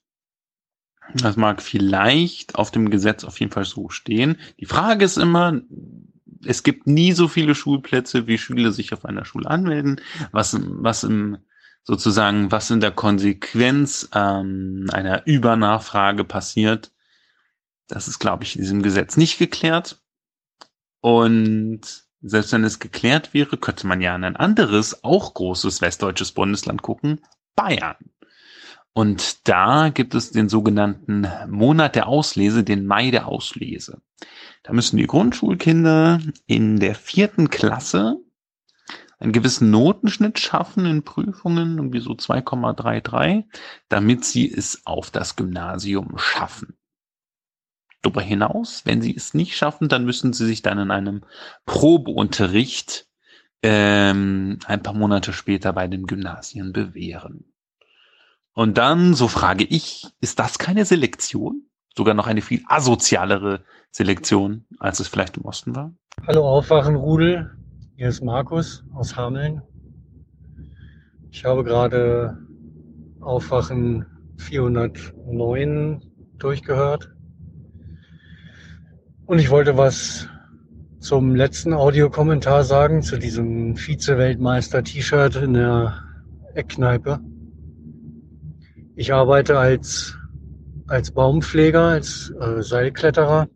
Das 1.13 1.38
mag 1.38 1.62
vielleicht 1.62 2.56
auf 2.56 2.72
dem 2.72 2.90
Gesetz 2.90 3.24
auf 3.24 3.40
jeden 3.40 3.51
Fall 3.51 3.65
so 3.65 3.90
stehen. 3.90 4.38
Die 4.60 4.65
Frage 4.65 5.06
ist 5.06 5.17
immer, 5.17 5.60
es 6.46 6.64
gibt 6.64 6.88
nie 6.88 7.12
so 7.12 7.28
viele 7.28 7.56
Schulplätze, 7.56 8.28
wie 8.28 8.38
Schüler 8.38 8.72
sich 8.72 8.94
auf 8.94 9.06
einer 9.06 9.26
Schule 9.26 9.50
anmelden, 9.50 10.02
was, 10.32 10.58
was 10.60 11.04
im 11.04 11.38
sozusagen, 11.84 12.52
was 12.52 12.70
in 12.70 12.82
der 12.82 12.92
Konsequenz 12.92 14.10
ähm, 14.14 14.88
einer 14.94 15.26
Übernachfrage 15.26 16.24
passiert, 16.24 16.92
das 17.88 18.08
ist, 18.08 18.20
glaube 18.20 18.44
ich, 18.44 18.56
in 18.56 18.62
diesem 18.62 18.84
Gesetz 18.84 19.18
nicht 19.18 19.40
geklärt. 19.40 20.00
Und 21.02 21.82
selbst 22.22 22.54
wenn 22.54 22.64
es 22.64 22.80
geklärt 22.80 23.34
wäre, 23.34 23.58
könnte 23.58 23.88
man 23.88 24.02
ja 24.02 24.16
in 24.16 24.24
ein 24.24 24.36
anderes, 24.36 25.04
auch 25.04 25.34
großes 25.34 25.82
westdeutsches 25.82 26.32
Bundesland 26.32 26.82
gucken, 26.84 27.22
Bayern. 27.56 27.98
Und 28.94 29.48
da 29.48 29.90
gibt 29.90 30.16
es 30.16 30.32
den 30.32 30.50
sogenannten 30.50 31.28
Monat 31.48 31.96
der 31.96 32.08
Auslese, 32.08 32.64
den 32.64 32.86
Mai 32.86 33.12
der 33.12 33.28
Auslese. 33.28 34.02
Da 34.64 34.74
müssen 34.74 34.98
die 34.98 35.08
Grundschulkinder 35.08 36.20
in 36.48 36.80
der 36.80 36.96
vierten 36.96 37.50
Klasse 37.50 38.18
einen 39.20 39.32
gewissen 39.32 39.70
Notenschnitt 39.70 40.40
schaffen 40.40 40.86
in 40.86 41.04
Prüfungen, 41.04 41.78
irgendwie 41.78 42.00
so 42.00 42.12
2,33, 42.12 43.44
damit 43.90 44.26
sie 44.26 44.52
es 44.52 44.86
auf 44.86 45.12
das 45.12 45.36
Gymnasium 45.36 46.18
schaffen. 46.18 46.78
Darüber 48.02 48.22
hinaus, 48.22 48.86
wenn 48.86 49.02
sie 49.02 49.14
es 49.14 49.34
nicht 49.34 49.58
schaffen, 49.58 49.90
dann 49.90 50.06
müssen 50.06 50.32
sie 50.32 50.46
sich 50.46 50.62
dann 50.62 50.80
in 50.80 50.92
einem 50.92 51.26
Probeunterricht 51.66 53.08
ähm, 53.62 54.60
ein 54.66 54.82
paar 54.82 54.94
Monate 54.94 55.34
später 55.34 55.74
bei 55.74 55.88
den 55.88 56.06
Gymnasien 56.08 56.72
bewähren. 56.72 57.49
Und 58.53 58.78
dann, 58.78 59.14
so 59.14 59.28
frage 59.28 59.64
ich, 59.64 60.08
ist 60.22 60.40
das 60.40 60.58
keine 60.58 60.85
Selektion? 60.85 61.64
Sogar 61.96 62.14
noch 62.14 62.28
eine 62.28 62.42
viel 62.42 62.62
asozialere 62.67 63.64
Selektion, 63.92 64.65
als 64.80 64.99
es 64.99 65.08
vielleicht 65.08 65.38
im 65.38 65.46
Osten 65.46 65.76
war? 65.76 65.94
Hallo 66.28 66.48
Aufwachenrudel, 66.48 67.51
hier 67.96 68.10
ist 68.10 68.24
Markus 68.24 68.83
aus 68.94 69.15
Hameln. 69.15 69.62
Ich 71.32 71.46
habe 71.46 71.64
gerade 71.64 72.38
Aufwachen 73.22 74.06
409 74.38 76.01
durchgehört. 76.38 77.14
Und 79.26 79.40
ich 79.40 79.49
wollte 79.49 79.78
was 79.78 80.28
zum 80.99 81.35
letzten 81.35 81.74
Audiokommentar 81.74 82.64
sagen, 82.64 83.03
zu 83.03 83.17
diesem 83.17 83.76
Vize-Weltmeister-T-Shirt 83.76 85.35
in 85.35 85.53
der 85.53 86.03
Eckkneipe. 86.56 87.19
Ich 88.99 89.14
arbeite 89.14 89.58
als, 89.58 90.17
als 90.88 91.12
Baumpfleger, 91.12 91.83
als 91.83 92.32
äh, 92.32 92.62
Seilkletterer 92.62 93.48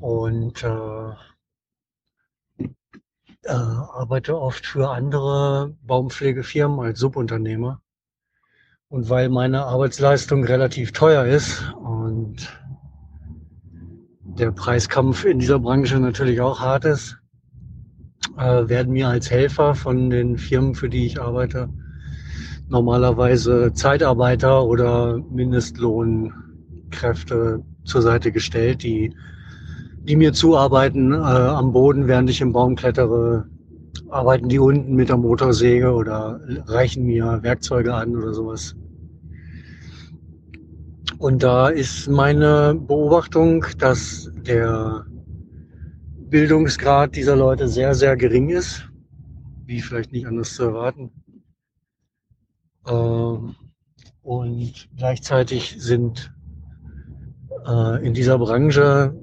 und 0.00 0.64
äh, 0.64 1.10
äh, 3.44 3.52
arbeite 3.52 4.36
oft 4.36 4.66
für 4.66 4.90
andere 4.90 5.76
Baumpflegefirmen 5.86 6.80
als 6.80 6.98
Subunternehmer. 6.98 7.80
Und 8.88 9.08
weil 9.08 9.28
meine 9.28 9.62
Arbeitsleistung 9.62 10.42
relativ 10.42 10.90
teuer 10.90 11.24
ist 11.24 11.72
und 11.74 12.48
der 14.24 14.50
Preiskampf 14.50 15.24
in 15.24 15.38
dieser 15.38 15.60
Branche 15.60 16.00
natürlich 16.00 16.40
auch 16.40 16.58
hart 16.58 16.84
ist, 16.84 17.16
äh, 18.36 18.66
werden 18.68 18.92
mir 18.92 19.06
als 19.06 19.30
Helfer 19.30 19.76
von 19.76 20.10
den 20.10 20.36
Firmen, 20.36 20.74
für 20.74 20.88
die 20.88 21.06
ich 21.06 21.20
arbeite, 21.20 21.68
normalerweise 22.70 23.72
Zeitarbeiter 23.74 24.64
oder 24.64 25.18
Mindestlohnkräfte 25.30 27.62
zur 27.84 28.02
Seite 28.02 28.32
gestellt, 28.32 28.82
die, 28.84 29.12
die 30.02 30.16
mir 30.16 30.32
zuarbeiten 30.32 31.12
äh, 31.12 31.16
am 31.16 31.72
Boden, 31.72 32.06
während 32.06 32.30
ich 32.30 32.40
im 32.40 32.52
Baum 32.52 32.76
klettere, 32.76 33.48
arbeiten 34.08 34.48
die 34.48 34.60
unten 34.60 34.94
mit 34.94 35.08
der 35.08 35.16
Motorsäge 35.16 35.92
oder 35.92 36.40
reichen 36.66 37.04
mir 37.04 37.40
Werkzeuge 37.42 37.92
an 37.92 38.16
oder 38.16 38.32
sowas. 38.32 38.76
Und 41.18 41.42
da 41.42 41.68
ist 41.68 42.08
meine 42.08 42.74
Beobachtung, 42.74 43.66
dass 43.78 44.30
der 44.46 45.04
Bildungsgrad 46.30 47.16
dieser 47.16 47.36
Leute 47.36 47.68
sehr, 47.68 47.94
sehr 47.94 48.16
gering 48.16 48.48
ist, 48.48 48.88
wie 49.66 49.80
vielleicht 49.80 50.12
nicht 50.12 50.26
anders 50.26 50.54
zu 50.54 50.62
erwarten. 50.62 51.10
Ähm, 52.86 53.54
und 54.22 54.88
gleichzeitig 54.96 55.76
sind 55.78 56.32
äh, 57.66 58.06
in 58.06 58.14
dieser 58.14 58.38
Branche 58.38 59.14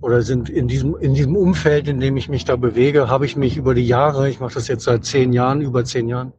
oder 0.00 0.22
sind 0.22 0.50
in 0.50 0.68
diesem, 0.68 0.96
in 0.96 1.14
diesem 1.14 1.36
Umfeld, 1.36 1.88
in 1.88 2.00
dem 2.00 2.16
ich 2.16 2.28
mich 2.28 2.44
da 2.44 2.56
bewege, 2.56 3.08
habe 3.08 3.24
ich 3.24 3.36
mich 3.36 3.56
über 3.56 3.74
die 3.74 3.86
Jahre, 3.86 4.28
ich 4.28 4.40
mache 4.40 4.54
das 4.54 4.68
jetzt 4.68 4.84
seit 4.84 5.04
zehn 5.04 5.32
Jahren, 5.32 5.60
über 5.60 5.84
zehn 5.84 6.08
Jahren, 6.08 6.32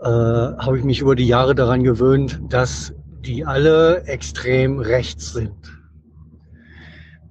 äh, 0.00 0.04
habe 0.04 0.78
ich 0.78 0.84
mich 0.84 1.00
über 1.00 1.14
die 1.14 1.26
Jahre 1.26 1.54
daran 1.54 1.82
gewöhnt, 1.82 2.40
dass 2.48 2.92
die 3.20 3.44
alle 3.44 4.04
extrem 4.04 4.78
rechts 4.78 5.32
sind. 5.32 5.54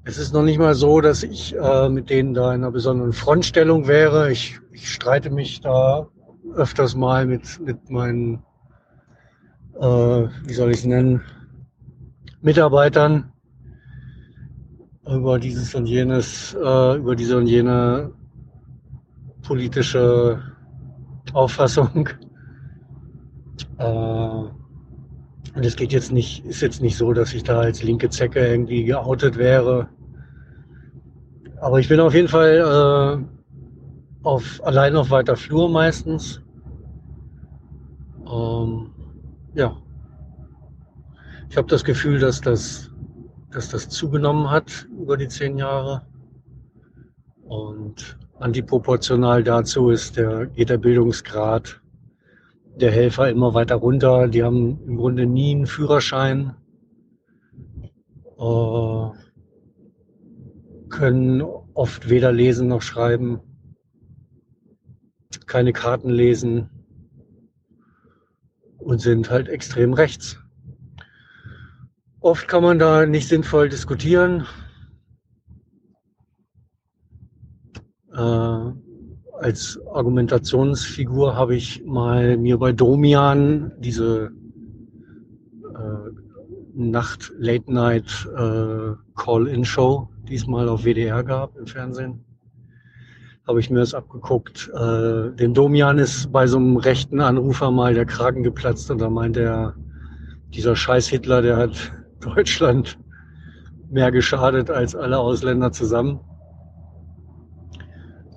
Es 0.04 0.18
ist 0.18 0.34
noch 0.34 0.44
nicht 0.44 0.58
mal 0.58 0.74
so, 0.74 1.02
dass 1.02 1.24
ich 1.24 1.56
äh, 1.56 1.90
mit 1.90 2.10
denen 2.10 2.34
da 2.34 2.54
in 2.54 2.62
einer 2.64 2.72
besonderen 2.72 3.14
Frontstellung 3.14 3.88
wäre. 3.88 4.32
Ich, 4.32 4.60
ich 4.72 4.90
streite 4.90 5.30
mich 5.30 5.62
da 5.62 6.08
öfters 6.58 6.96
mal 6.96 7.26
mit, 7.26 7.60
mit 7.60 7.90
meinen, 7.90 8.44
äh, 9.80 10.28
wie 10.46 10.54
soll 10.54 10.72
ich 10.72 10.80
es 10.80 10.86
nennen, 10.86 11.22
Mitarbeitern 12.42 13.32
über 15.08 15.40
dieses 15.40 15.74
und 15.76 15.86
jenes, 15.86 16.54
äh, 16.54 16.98
über 16.98 17.16
diese 17.16 17.38
und 17.38 17.48
jene 17.48 18.12
politische 19.44 20.42
Auffassung. 21.34 22.10
Äh, 23.80 23.86
und 23.86 25.66
es 25.66 25.76
geht 25.76 25.92
jetzt 25.92 26.12
nicht, 26.12 26.46
ist 26.46 26.62
jetzt 26.62 26.82
nicht 26.82 26.98
so, 26.98 27.14
dass 27.14 27.34
ich 27.34 27.44
da 27.44 27.60
als 27.60 27.84
linke 27.84 28.10
Zecke 28.10 28.40
irgendwie 28.46 28.86
geoutet 28.86 29.38
wäre. 29.38 29.88
Aber 31.60 31.80
ich 31.80 31.88
bin 31.88 32.00
auf 32.00 32.14
jeden 32.14 32.28
Fall 32.28 33.24
äh, 33.24 34.24
auf, 34.24 34.64
allein 34.64 34.96
auf 34.96 35.10
weiter 35.10 35.36
Flur 35.36 35.70
meistens. 35.70 36.42
Ähm, 38.32 38.92
ja. 39.54 39.78
Ich 41.50 41.58
habe 41.58 41.68
das 41.68 41.84
Gefühl, 41.84 42.20
dass 42.20 42.42
das, 42.42 42.92
dass 43.52 43.70
das 43.70 43.90
zugenommen 43.90 44.50
hat 44.50 44.88
über 45.00 45.18
die 45.18 45.28
zehn 45.28 45.58
Jahre. 45.58 46.06
Und 47.44 48.18
antiproportional 48.40 49.44
dazu 49.44 49.90
ist 49.90 50.18
der, 50.18 50.48
geht 50.48 50.70
der 50.70 50.78
Bildungsgrad 50.78 51.82
der 52.76 52.92
Helfer 52.92 53.30
immer 53.30 53.54
weiter 53.54 53.76
runter. 53.76 54.28
Die 54.28 54.44
haben 54.44 54.80
im 54.86 54.98
Grunde 54.98 55.26
nie 55.26 55.56
einen 55.56 55.66
Führerschein, 55.66 56.54
äh, 58.38 59.10
können 60.90 61.42
oft 61.74 62.10
weder 62.10 62.32
lesen 62.32 62.68
noch 62.68 62.82
schreiben, 62.82 63.40
keine 65.46 65.74
Karten 65.74 66.10
lesen 66.10 66.77
und 68.88 69.02
sind 69.02 69.30
halt 69.30 69.50
extrem 69.50 69.92
rechts. 69.92 70.40
Oft 72.22 72.48
kann 72.48 72.64
man 72.64 72.80
da 72.80 73.06
nicht 73.06 73.28
sinnvoll 73.28 73.68
diskutieren. 73.68 74.48
Äh, 78.14 78.72
als 79.42 79.78
Argumentationsfigur 79.92 81.36
habe 81.36 81.58
ich 81.58 81.84
mal 81.84 82.38
mir 82.38 82.58
bei 82.58 82.72
Domian 82.72 83.74
diese 83.78 84.32
äh, 85.76 86.10
Nacht 86.74 87.34
Late 87.38 87.74
Night 87.74 88.26
äh, 88.38 88.94
Call-in 89.18 89.66
Show 89.66 90.08
diesmal 90.30 90.70
auf 90.70 90.86
WDR 90.86 91.26
gab 91.26 91.58
im 91.58 91.68
Fernsehen, 91.68 92.24
habe 93.48 93.60
ich 93.60 93.70
mir 93.70 93.80
das 93.80 93.94
abgeguckt. 93.94 94.70
Äh, 94.74 95.32
dem 95.32 95.54
Domian 95.54 95.98
ist 96.00 96.32
bei 96.32 96.48
so 96.48 96.58
einem 96.58 96.78
rechten 96.78 97.22
Anrufer 97.22 97.72
mal 97.72 97.94
der 97.94 98.06
Kragen 98.06 98.44
geplatzt 98.44 98.92
und 98.92 99.00
da 99.00 99.10
meinte 99.10 99.42
er, 99.42 99.76
dieser 100.54 100.76
scheiß 100.76 101.08
Hitler, 101.08 101.42
der 101.42 101.58
hat 101.58 101.94
Deutschland 102.20 103.00
mehr 103.90 104.12
geschadet 104.12 104.70
als 104.70 104.96
alle 104.96 105.18
Ausländer 105.18 105.72
zusammen. 105.72 106.20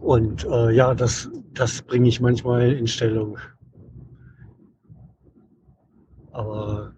Und 0.01 0.47
äh, 0.47 0.71
ja, 0.73 0.95
das, 0.95 1.29
das 1.53 1.83
bringe 1.83 2.09
ich 2.09 2.21
manchmal 2.21 2.73
in 2.73 2.87
Stellung. 2.87 3.39
Aber 6.33 6.95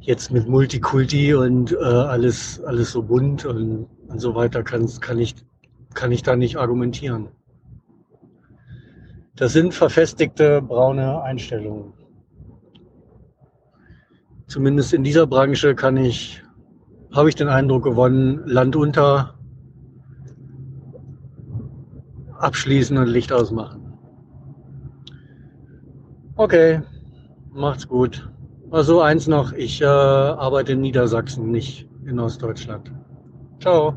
jetzt 0.00 0.30
mit 0.30 0.48
Multikulti 0.48 1.34
und 1.34 1.72
äh, 1.72 1.76
alles, 1.76 2.62
alles 2.64 2.92
so 2.92 3.02
bunt 3.02 3.44
und, 3.44 3.86
und 4.08 4.20
so 4.20 4.34
weiter 4.34 4.62
kann, 4.62 4.88
kann, 5.00 5.18
ich, 5.18 5.34
kann 5.94 6.12
ich 6.12 6.22
da 6.22 6.36
nicht 6.36 6.56
argumentieren. 6.56 7.28
Das 9.34 9.52
sind 9.52 9.74
verfestigte 9.74 10.60
braune 10.60 11.22
Einstellungen. 11.22 11.94
Zumindest 14.46 14.92
in 14.92 15.02
dieser 15.02 15.26
Branche 15.26 15.74
kann 15.74 15.96
ich, 15.96 16.42
habe 17.12 17.30
ich 17.30 17.34
den 17.34 17.48
Eindruck 17.48 17.84
gewonnen, 17.84 18.42
Land 18.46 18.76
unter, 18.76 19.34
abschließen 22.38 22.98
und 22.98 23.06
Licht 23.06 23.32
ausmachen. 23.32 23.98
Okay, 26.36 26.82
macht's 27.52 27.88
gut. 27.88 28.28
Also 28.70 29.00
eins 29.00 29.26
noch, 29.26 29.52
ich 29.52 29.80
äh, 29.80 29.84
arbeite 29.86 30.72
in 30.72 30.80
Niedersachsen, 30.80 31.50
nicht 31.50 31.88
in 32.04 32.18
Ostdeutschland. 32.18 32.92
Ciao. 33.60 33.94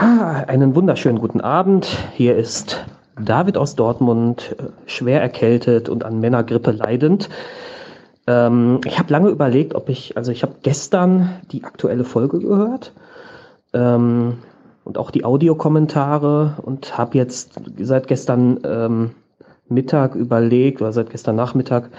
Ah, 0.00 0.44
einen 0.46 0.76
wunderschönen 0.76 1.18
guten 1.18 1.40
Abend. 1.40 1.88
Hier 2.12 2.36
ist 2.36 2.86
David 3.20 3.56
aus 3.56 3.74
Dortmund, 3.74 4.54
äh, 4.56 4.88
schwer 4.88 5.20
erkältet 5.20 5.88
und 5.88 6.04
an 6.04 6.20
Männergrippe 6.20 6.70
leidend. 6.70 7.28
Ähm, 8.28 8.80
ich 8.86 9.00
habe 9.00 9.12
lange 9.12 9.28
überlegt, 9.28 9.74
ob 9.74 9.88
ich, 9.88 10.16
also 10.16 10.30
ich 10.30 10.44
habe 10.44 10.54
gestern 10.62 11.40
die 11.50 11.64
aktuelle 11.64 12.04
Folge 12.04 12.38
gehört. 12.38 12.92
Ähm, 13.72 14.38
und 14.84 14.98
auch 14.98 15.10
die 15.10 15.24
Audiokommentare 15.24 16.58
und 16.62 16.96
habe 16.96 17.18
jetzt 17.18 17.60
seit 17.80 18.06
gestern 18.06 18.60
ähm, 18.62 19.10
Mittag 19.68 20.14
überlegt 20.14 20.80
oder 20.80 20.92
seit 20.92 21.10
gestern 21.10 21.34
Nachmittag, 21.34 21.90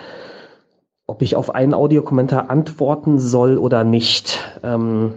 ob 1.06 1.22
ich 1.22 1.36
auf 1.36 1.54
einen 1.54 1.74
Audiokommentar 1.74 2.50
antworten 2.50 3.20
soll 3.20 3.58
oder 3.58 3.84
nicht, 3.84 4.40
ähm, 4.64 5.16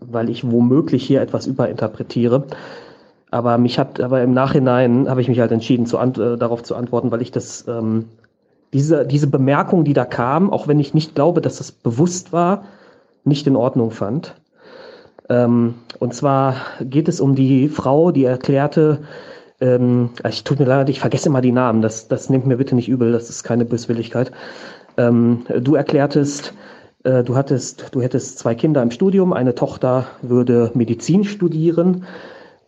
weil 0.00 0.28
ich 0.30 0.50
womöglich 0.50 1.04
hier 1.04 1.20
etwas 1.20 1.46
überinterpretiere. 1.46 2.44
Aber 3.30 3.58
mich 3.58 3.78
hat, 3.78 4.00
aber 4.00 4.22
im 4.22 4.32
Nachhinein 4.32 5.08
habe 5.08 5.20
ich 5.20 5.28
mich 5.28 5.40
halt 5.40 5.52
entschieden, 5.52 5.86
zu 5.86 5.98
äh, 5.98 6.36
darauf 6.38 6.62
zu 6.62 6.74
antworten, 6.74 7.10
weil 7.10 7.22
ich 7.22 7.30
das, 7.30 7.66
ähm, 7.68 8.06
diese, 8.72 9.06
diese 9.06 9.26
Bemerkung, 9.26 9.84
die 9.84 9.92
da 9.92 10.04
kam, 10.04 10.50
auch 10.50 10.68
wenn 10.68 10.80
ich 10.80 10.94
nicht 10.94 11.14
glaube, 11.14 11.40
dass 11.40 11.58
das 11.58 11.72
bewusst 11.72 12.32
war, 12.32 12.64
nicht 13.24 13.46
in 13.46 13.56
Ordnung 13.56 13.90
fand. 13.90 14.34
Ähm, 15.28 15.74
und 15.98 16.14
zwar 16.14 16.56
geht 16.80 17.08
es 17.08 17.20
um 17.20 17.34
die 17.34 17.68
Frau, 17.68 18.12
die 18.12 18.24
erklärte, 18.24 19.00
ähm, 19.60 20.10
ich 20.28 20.44
tut 20.44 20.58
mir 20.58 20.64
leid, 20.66 20.88
ich 20.88 21.00
vergesse 21.00 21.28
immer 21.28 21.40
die 21.40 21.52
Namen, 21.52 21.82
das, 21.82 22.08
das 22.08 22.30
nimmt 22.30 22.46
mir 22.46 22.56
bitte 22.56 22.74
nicht 22.74 22.88
übel, 22.88 23.12
das 23.12 23.28
ist 23.28 23.42
keine 23.42 23.64
Böswilligkeit. 23.64 24.32
Ähm, 24.96 25.44
du 25.60 25.74
erklärtest, 25.74 26.54
äh, 27.08 27.24
du 27.24 27.36
hattest, 27.36 27.94
du 27.94 28.02
hättest 28.02 28.38
zwei 28.38 28.54
Kinder 28.54 28.82
im 28.82 28.90
Studium, 28.90 29.32
eine 29.32 29.54
Tochter 29.54 30.06
würde 30.20 30.70
Medizin 30.74 31.24
studieren. 31.24 32.04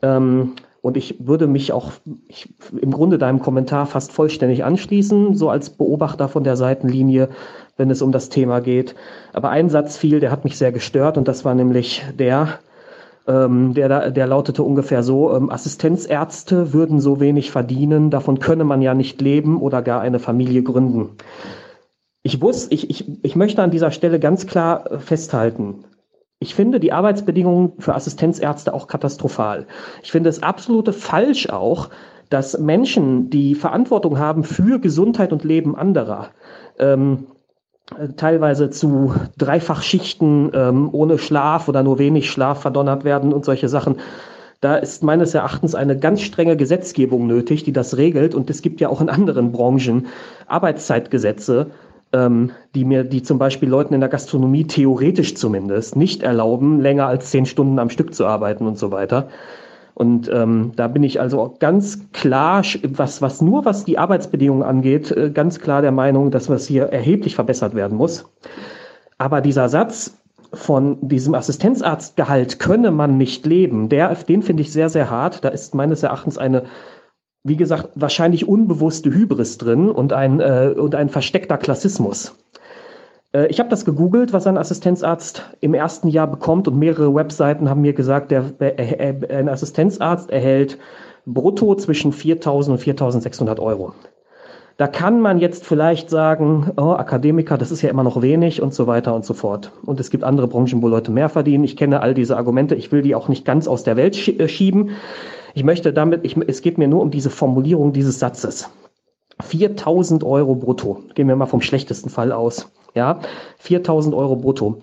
Ähm, 0.02 0.52
und 0.82 0.96
ich 0.96 1.26
würde 1.26 1.46
mich 1.46 1.72
auch 1.72 1.92
ich, 2.26 2.48
im 2.80 2.90
Grunde 2.90 3.18
deinem 3.18 3.40
Kommentar 3.40 3.84
fast 3.84 4.12
vollständig 4.12 4.64
anschließen, 4.64 5.34
so 5.34 5.50
als 5.50 5.68
Beobachter 5.68 6.28
von 6.28 6.42
der 6.42 6.56
Seitenlinie, 6.56 7.28
wenn 7.76 7.90
es 7.90 8.00
um 8.00 8.12
das 8.12 8.30
Thema 8.30 8.60
geht. 8.60 8.94
Aber 9.34 9.50
ein 9.50 9.68
Satz 9.68 9.98
fiel, 9.98 10.20
der 10.20 10.30
hat 10.30 10.44
mich 10.44 10.56
sehr 10.56 10.72
gestört 10.72 11.18
und 11.18 11.28
das 11.28 11.44
war 11.44 11.54
nämlich 11.54 12.02
der, 12.18 12.60
ähm, 13.28 13.74
der, 13.74 14.10
der 14.10 14.26
lautete 14.26 14.62
ungefähr 14.62 15.02
so, 15.02 15.36
ähm, 15.36 15.50
Assistenzärzte 15.50 16.72
würden 16.72 16.98
so 16.98 17.20
wenig 17.20 17.50
verdienen, 17.50 18.08
davon 18.08 18.38
könne 18.38 18.64
man 18.64 18.80
ja 18.80 18.94
nicht 18.94 19.20
leben 19.20 19.60
oder 19.60 19.82
gar 19.82 20.00
eine 20.00 20.18
Familie 20.18 20.62
gründen. 20.62 21.10
Ich 22.22 22.40
wusste, 22.42 22.74
ich, 22.74 22.90
ich, 22.90 23.06
ich 23.22 23.36
möchte 23.36 23.62
an 23.62 23.70
dieser 23.70 23.90
Stelle 23.90 24.20
ganz 24.20 24.46
klar 24.46 24.90
äh, 24.90 24.98
festhalten, 24.98 25.84
ich 26.42 26.54
finde 26.54 26.80
die 26.80 26.92
Arbeitsbedingungen 26.92 27.72
für 27.80 27.94
Assistenzärzte 27.94 28.72
auch 28.72 28.86
katastrophal. 28.86 29.66
Ich 30.02 30.10
finde 30.10 30.30
es 30.30 30.42
absolute 30.42 30.94
falsch 30.94 31.50
auch, 31.50 31.90
dass 32.30 32.58
Menschen, 32.58 33.28
die 33.28 33.54
Verantwortung 33.54 34.18
haben 34.18 34.42
für 34.42 34.80
Gesundheit 34.80 35.34
und 35.34 35.44
Leben 35.44 35.76
anderer, 35.76 36.30
ähm, 36.78 37.26
teilweise 38.16 38.70
zu 38.70 39.14
Dreifachschichten 39.36 40.50
ähm, 40.54 40.88
ohne 40.92 41.18
Schlaf 41.18 41.68
oder 41.68 41.82
nur 41.82 41.98
wenig 41.98 42.30
Schlaf 42.30 42.62
verdonnert 42.62 43.04
werden 43.04 43.34
und 43.34 43.44
solche 43.44 43.68
Sachen. 43.68 43.96
Da 44.62 44.76
ist 44.76 45.02
meines 45.02 45.34
Erachtens 45.34 45.74
eine 45.74 45.98
ganz 45.98 46.22
strenge 46.22 46.56
Gesetzgebung 46.56 47.26
nötig, 47.26 47.64
die 47.64 47.72
das 47.72 47.98
regelt. 47.98 48.34
Und 48.34 48.48
es 48.48 48.62
gibt 48.62 48.80
ja 48.80 48.88
auch 48.88 49.02
in 49.02 49.10
anderen 49.10 49.52
Branchen 49.52 50.06
Arbeitszeitgesetze, 50.46 51.70
ähm, 52.12 52.50
die 52.74 52.84
mir, 52.84 53.04
die 53.04 53.22
zum 53.22 53.38
Beispiel 53.38 53.68
Leuten 53.68 53.94
in 53.94 54.00
der 54.00 54.08
Gastronomie 54.08 54.66
theoretisch 54.66 55.34
zumindest 55.36 55.96
nicht 55.96 56.22
erlauben, 56.22 56.80
länger 56.80 57.06
als 57.06 57.30
zehn 57.30 57.46
Stunden 57.46 57.78
am 57.78 57.90
Stück 57.90 58.14
zu 58.14 58.26
arbeiten 58.26 58.66
und 58.66 58.78
so 58.78 58.90
weiter. 58.90 59.28
Und 59.94 60.30
ähm, 60.32 60.72
da 60.76 60.88
bin 60.88 61.02
ich 61.02 61.20
also 61.20 61.56
ganz 61.58 62.10
klar, 62.12 62.62
was, 62.88 63.20
was 63.20 63.42
nur 63.42 63.64
was 63.64 63.84
die 63.84 63.98
Arbeitsbedingungen 63.98 64.62
angeht, 64.62 65.10
äh, 65.10 65.30
ganz 65.30 65.60
klar 65.60 65.82
der 65.82 65.92
Meinung, 65.92 66.30
dass 66.30 66.48
was 66.48 66.66
hier 66.66 66.84
erheblich 66.84 67.34
verbessert 67.34 67.74
werden 67.74 67.98
muss. 67.98 68.24
Aber 69.18 69.40
dieser 69.42 69.68
Satz 69.68 70.16
von 70.52 70.96
diesem 71.06 71.34
Assistenzarztgehalt 71.34 72.58
könne 72.58 72.90
man 72.90 73.18
nicht 73.18 73.46
leben, 73.46 73.88
der, 73.88 74.14
den 74.14 74.42
finde 74.42 74.62
ich 74.62 74.72
sehr, 74.72 74.88
sehr 74.88 75.10
hart. 75.10 75.44
Da 75.44 75.48
ist 75.50 75.74
meines 75.74 76.02
Erachtens 76.02 76.38
eine 76.38 76.64
wie 77.42 77.56
gesagt, 77.56 77.90
wahrscheinlich 77.94 78.46
unbewusste 78.46 79.10
Hybris 79.10 79.58
drin 79.58 79.90
und 79.90 80.12
ein, 80.12 80.40
äh, 80.40 80.74
und 80.76 80.94
ein 80.94 81.08
versteckter 81.08 81.56
Klassismus. 81.56 82.36
Äh, 83.32 83.46
ich 83.46 83.58
habe 83.60 83.70
das 83.70 83.84
gegoogelt, 83.84 84.32
was 84.32 84.46
ein 84.46 84.58
Assistenzarzt 84.58 85.50
im 85.60 85.74
ersten 85.74 86.08
Jahr 86.08 86.26
bekommt 86.26 86.68
und 86.68 86.78
mehrere 86.78 87.14
Webseiten 87.14 87.70
haben 87.70 87.80
mir 87.80 87.94
gesagt, 87.94 88.30
der, 88.30 88.52
äh, 88.60 89.14
ein 89.34 89.48
Assistenzarzt 89.48 90.30
erhält 90.30 90.78
brutto 91.26 91.74
zwischen 91.74 92.12
4.000 92.12 92.70
und 92.70 92.80
4.600 92.80 93.60
Euro. 93.60 93.94
Da 94.76 94.86
kann 94.86 95.20
man 95.20 95.38
jetzt 95.38 95.66
vielleicht 95.66 96.08
sagen, 96.08 96.72
oh, 96.78 96.92
Akademiker, 96.92 97.58
das 97.58 97.70
ist 97.70 97.82
ja 97.82 97.90
immer 97.90 98.02
noch 98.02 98.22
wenig 98.22 98.62
und 98.62 98.72
so 98.72 98.86
weiter 98.86 99.14
und 99.14 99.26
so 99.26 99.34
fort. 99.34 99.72
Und 99.84 100.00
es 100.00 100.08
gibt 100.08 100.24
andere 100.24 100.48
Branchen, 100.48 100.80
wo 100.80 100.88
Leute 100.88 101.10
mehr 101.10 101.28
verdienen. 101.28 101.64
Ich 101.64 101.76
kenne 101.76 102.00
all 102.00 102.14
diese 102.14 102.38
Argumente. 102.38 102.74
Ich 102.74 102.90
will 102.90 103.02
die 103.02 103.14
auch 103.14 103.28
nicht 103.28 103.44
ganz 103.44 103.68
aus 103.68 103.84
der 103.84 103.96
Welt 103.96 104.16
schieben. 104.16 104.92
Ich 105.54 105.64
möchte 105.64 105.92
damit, 105.92 106.24
ich, 106.24 106.36
es 106.36 106.62
geht 106.62 106.78
mir 106.78 106.88
nur 106.88 107.02
um 107.02 107.10
diese 107.10 107.30
Formulierung 107.30 107.92
dieses 107.92 108.18
Satzes. 108.18 108.70
4000 109.42 110.24
Euro 110.24 110.54
brutto. 110.54 111.02
Gehen 111.14 111.28
wir 111.28 111.36
mal 111.36 111.46
vom 111.46 111.62
schlechtesten 111.62 112.10
Fall 112.10 112.32
aus. 112.32 112.70
Ja, 112.94 113.20
4000 113.58 114.14
Euro 114.14 114.36
brutto. 114.36 114.80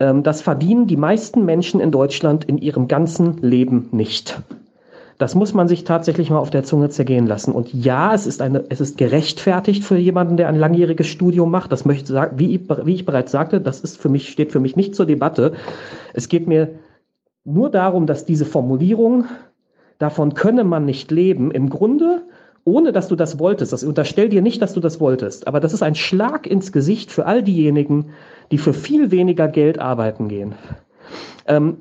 Ähm, 0.00 0.22
das 0.22 0.42
verdienen 0.42 0.86
die 0.86 0.96
meisten 0.96 1.44
Menschen 1.44 1.80
in 1.80 1.90
Deutschland 1.90 2.44
in 2.44 2.58
ihrem 2.58 2.88
ganzen 2.88 3.38
Leben 3.38 3.88
nicht. 3.92 4.40
Das 5.18 5.36
muss 5.36 5.54
man 5.54 5.68
sich 5.68 5.84
tatsächlich 5.84 6.30
mal 6.30 6.38
auf 6.38 6.50
der 6.50 6.64
Zunge 6.64 6.90
zergehen 6.90 7.26
lassen. 7.26 7.52
Und 7.52 7.72
ja, 7.72 8.12
es 8.14 8.26
ist 8.26 8.42
eine, 8.42 8.64
es 8.68 8.80
ist 8.80 8.98
gerechtfertigt 8.98 9.84
für 9.84 9.96
jemanden, 9.96 10.36
der 10.36 10.48
ein 10.48 10.58
langjähriges 10.58 11.06
Studium 11.06 11.50
macht. 11.50 11.70
Das 11.70 11.84
möchte 11.84 12.12
sagen, 12.12 12.38
wie, 12.38 12.60
wie 12.84 12.94
ich 12.94 13.06
bereits 13.06 13.30
sagte, 13.30 13.60
das 13.60 13.80
ist 13.80 13.96
für 13.96 14.08
mich, 14.08 14.28
steht 14.30 14.50
für 14.50 14.58
mich 14.60 14.74
nicht 14.74 14.96
zur 14.96 15.06
Debatte. 15.06 15.52
Es 16.14 16.28
geht 16.28 16.48
mir 16.48 16.70
nur 17.44 17.70
darum, 17.70 18.06
dass 18.06 18.24
diese 18.24 18.44
Formulierung 18.44 19.26
davon 19.98 20.34
könne 20.34 20.64
man 20.64 20.84
nicht 20.84 21.10
leben, 21.10 21.50
im 21.50 21.70
Grunde, 21.70 22.22
ohne 22.64 22.92
dass 22.92 23.08
du 23.08 23.16
das 23.16 23.38
wolltest. 23.38 23.72
Das 23.72 23.84
unterstell 23.84 24.28
dir 24.28 24.42
nicht, 24.42 24.62
dass 24.62 24.72
du 24.72 24.80
das 24.80 25.00
wolltest. 25.00 25.46
Aber 25.46 25.60
das 25.60 25.72
ist 25.72 25.82
ein 25.82 25.94
Schlag 25.94 26.46
ins 26.46 26.72
Gesicht 26.72 27.12
für 27.12 27.26
all 27.26 27.42
diejenigen, 27.42 28.06
die 28.50 28.58
für 28.58 28.72
viel 28.72 29.10
weniger 29.10 29.48
Geld 29.48 29.78
arbeiten 29.78 30.28
gehen. 30.28 30.54
Ähm, 31.46 31.76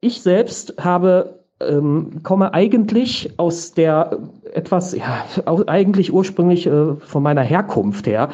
ich 0.00 0.22
selbst 0.22 0.74
habe 0.78 1.38
ähm, 1.60 2.22
komme 2.22 2.54
eigentlich 2.54 3.32
aus 3.36 3.72
der 3.72 4.18
etwas, 4.52 4.94
ja, 4.94 5.24
eigentlich 5.66 6.12
ursprünglich 6.12 6.66
äh, 6.66 6.94
von 6.94 7.22
meiner 7.22 7.42
Herkunft 7.42 8.06
her, 8.06 8.30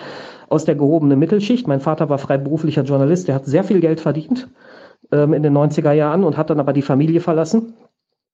aus 0.49 0.65
der 0.65 0.75
gehobenen 0.75 1.19
Mittelschicht. 1.19 1.67
Mein 1.67 1.81
Vater 1.81 2.09
war 2.09 2.19
freiberuflicher 2.19 2.83
Journalist, 2.83 3.29
der 3.29 3.37
hat 3.37 3.47
sehr 3.47 3.65
viel 3.65 3.81
Geld 3.81 4.01
verdient 4.01 4.49
ähm, 5.11 5.33
in 5.33 5.43
den 5.43 5.57
90er 5.57 5.93
Jahren 5.93 6.23
und 6.25 6.37
hat 6.37 6.51
dann 6.51 6.61
aber 6.61 6.73
die 6.73 6.83
Familie 6.83 7.21
verlassen. 7.21 7.73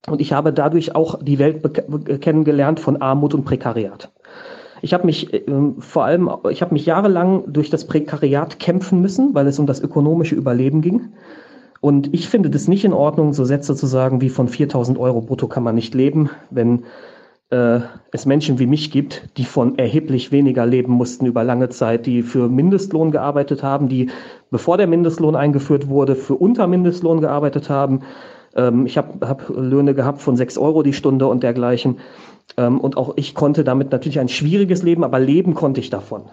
Und 0.07 0.19
ich 0.19 0.33
habe 0.33 0.51
dadurch 0.51 0.95
auch 0.95 1.19
die 1.21 1.37
Welt 1.37 2.21
kennengelernt 2.21 2.79
von 2.79 3.01
Armut 3.01 3.33
und 3.33 3.45
Prekariat. 3.45 4.11
Ich 4.81 4.93
habe 4.93 5.05
mich 5.05 5.31
äh, 5.33 5.43
vor 5.79 6.05
allem, 6.05 6.29
ich 6.49 6.61
habe 6.61 6.73
mich 6.73 6.85
jahrelang 6.85 7.43
durch 7.53 7.69
das 7.69 7.85
Prekariat 7.85 8.59
kämpfen 8.59 9.01
müssen, 9.01 9.35
weil 9.35 9.47
es 9.47 9.59
um 9.59 9.67
das 9.67 9.79
ökonomische 9.79 10.35
Überleben 10.35 10.81
ging. 10.81 11.13
Und 11.81 12.13
ich 12.13 12.29
finde 12.29 12.49
das 12.49 12.67
nicht 12.67 12.85
in 12.85 12.93
Ordnung, 12.93 13.33
so 13.33 13.45
Sätze 13.45 13.75
zu 13.75 13.87
sagen 13.87 14.21
wie 14.21 14.29
von 14.29 14.47
4000 14.47 14.97
Euro 14.97 15.21
brutto 15.21 15.47
kann 15.47 15.63
man 15.63 15.75
nicht 15.75 15.93
leben, 15.93 16.29
wenn 16.49 16.83
äh, 17.49 17.79
es 18.11 18.25
Menschen 18.25 18.59
wie 18.59 18.67
mich 18.67 18.91
gibt, 18.91 19.29
die 19.37 19.45
von 19.45 19.77
erheblich 19.77 20.31
weniger 20.31 20.65
leben 20.65 20.93
mussten 20.93 21.25
über 21.25 21.43
lange 21.43 21.69
Zeit, 21.69 22.05
die 22.05 22.23
für 22.23 22.49
Mindestlohn 22.49 23.11
gearbeitet 23.11 23.63
haben, 23.63 23.87
die, 23.87 24.09
bevor 24.51 24.77
der 24.77 24.87
Mindestlohn 24.87 25.35
eingeführt 25.35 25.89
wurde, 25.89 26.15
für 26.15 26.35
unter 26.35 26.67
Mindestlohn 26.67 27.21
gearbeitet 27.21 27.69
haben 27.69 28.01
ähm, 28.55 28.85
ich 28.85 28.97
habe 28.97 29.27
hab 29.27 29.49
Löhne 29.49 29.93
gehabt 29.93 30.21
von 30.21 30.35
sechs 30.35 30.57
Euro 30.57 30.83
die 30.83 30.93
Stunde 30.93 31.27
und 31.27 31.43
dergleichen. 31.43 31.99
Ähm, 32.57 32.79
und 32.79 32.97
auch 32.97 33.13
ich 33.15 33.35
konnte 33.35 33.63
damit 33.63 33.91
natürlich 33.91 34.19
ein 34.19 34.29
schwieriges 34.29 34.83
Leben, 34.83 35.03
aber 35.03 35.19
leben 35.19 35.53
konnte 35.53 35.79
ich 35.79 35.89
davon. 35.89 36.23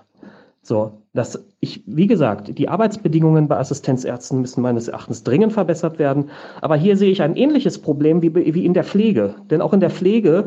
So, 0.62 0.92
dass 1.14 1.42
ich, 1.60 1.82
wie 1.86 2.06
gesagt, 2.06 2.58
die 2.58 2.68
Arbeitsbedingungen 2.68 3.48
bei 3.48 3.56
Assistenzärzten 3.56 4.40
müssen 4.40 4.60
meines 4.60 4.88
Erachtens 4.88 5.22
dringend 5.22 5.52
verbessert 5.52 5.98
werden. 5.98 6.30
Aber 6.60 6.76
hier 6.76 6.96
sehe 6.96 7.10
ich 7.10 7.22
ein 7.22 7.36
ähnliches 7.36 7.78
Problem 7.78 8.20
wie, 8.20 8.34
wie 8.34 8.64
in 8.64 8.74
der 8.74 8.84
Pflege. 8.84 9.36
Denn 9.50 9.62
auch 9.62 9.72
in 9.72 9.80
der 9.80 9.90
Pflege 9.90 10.46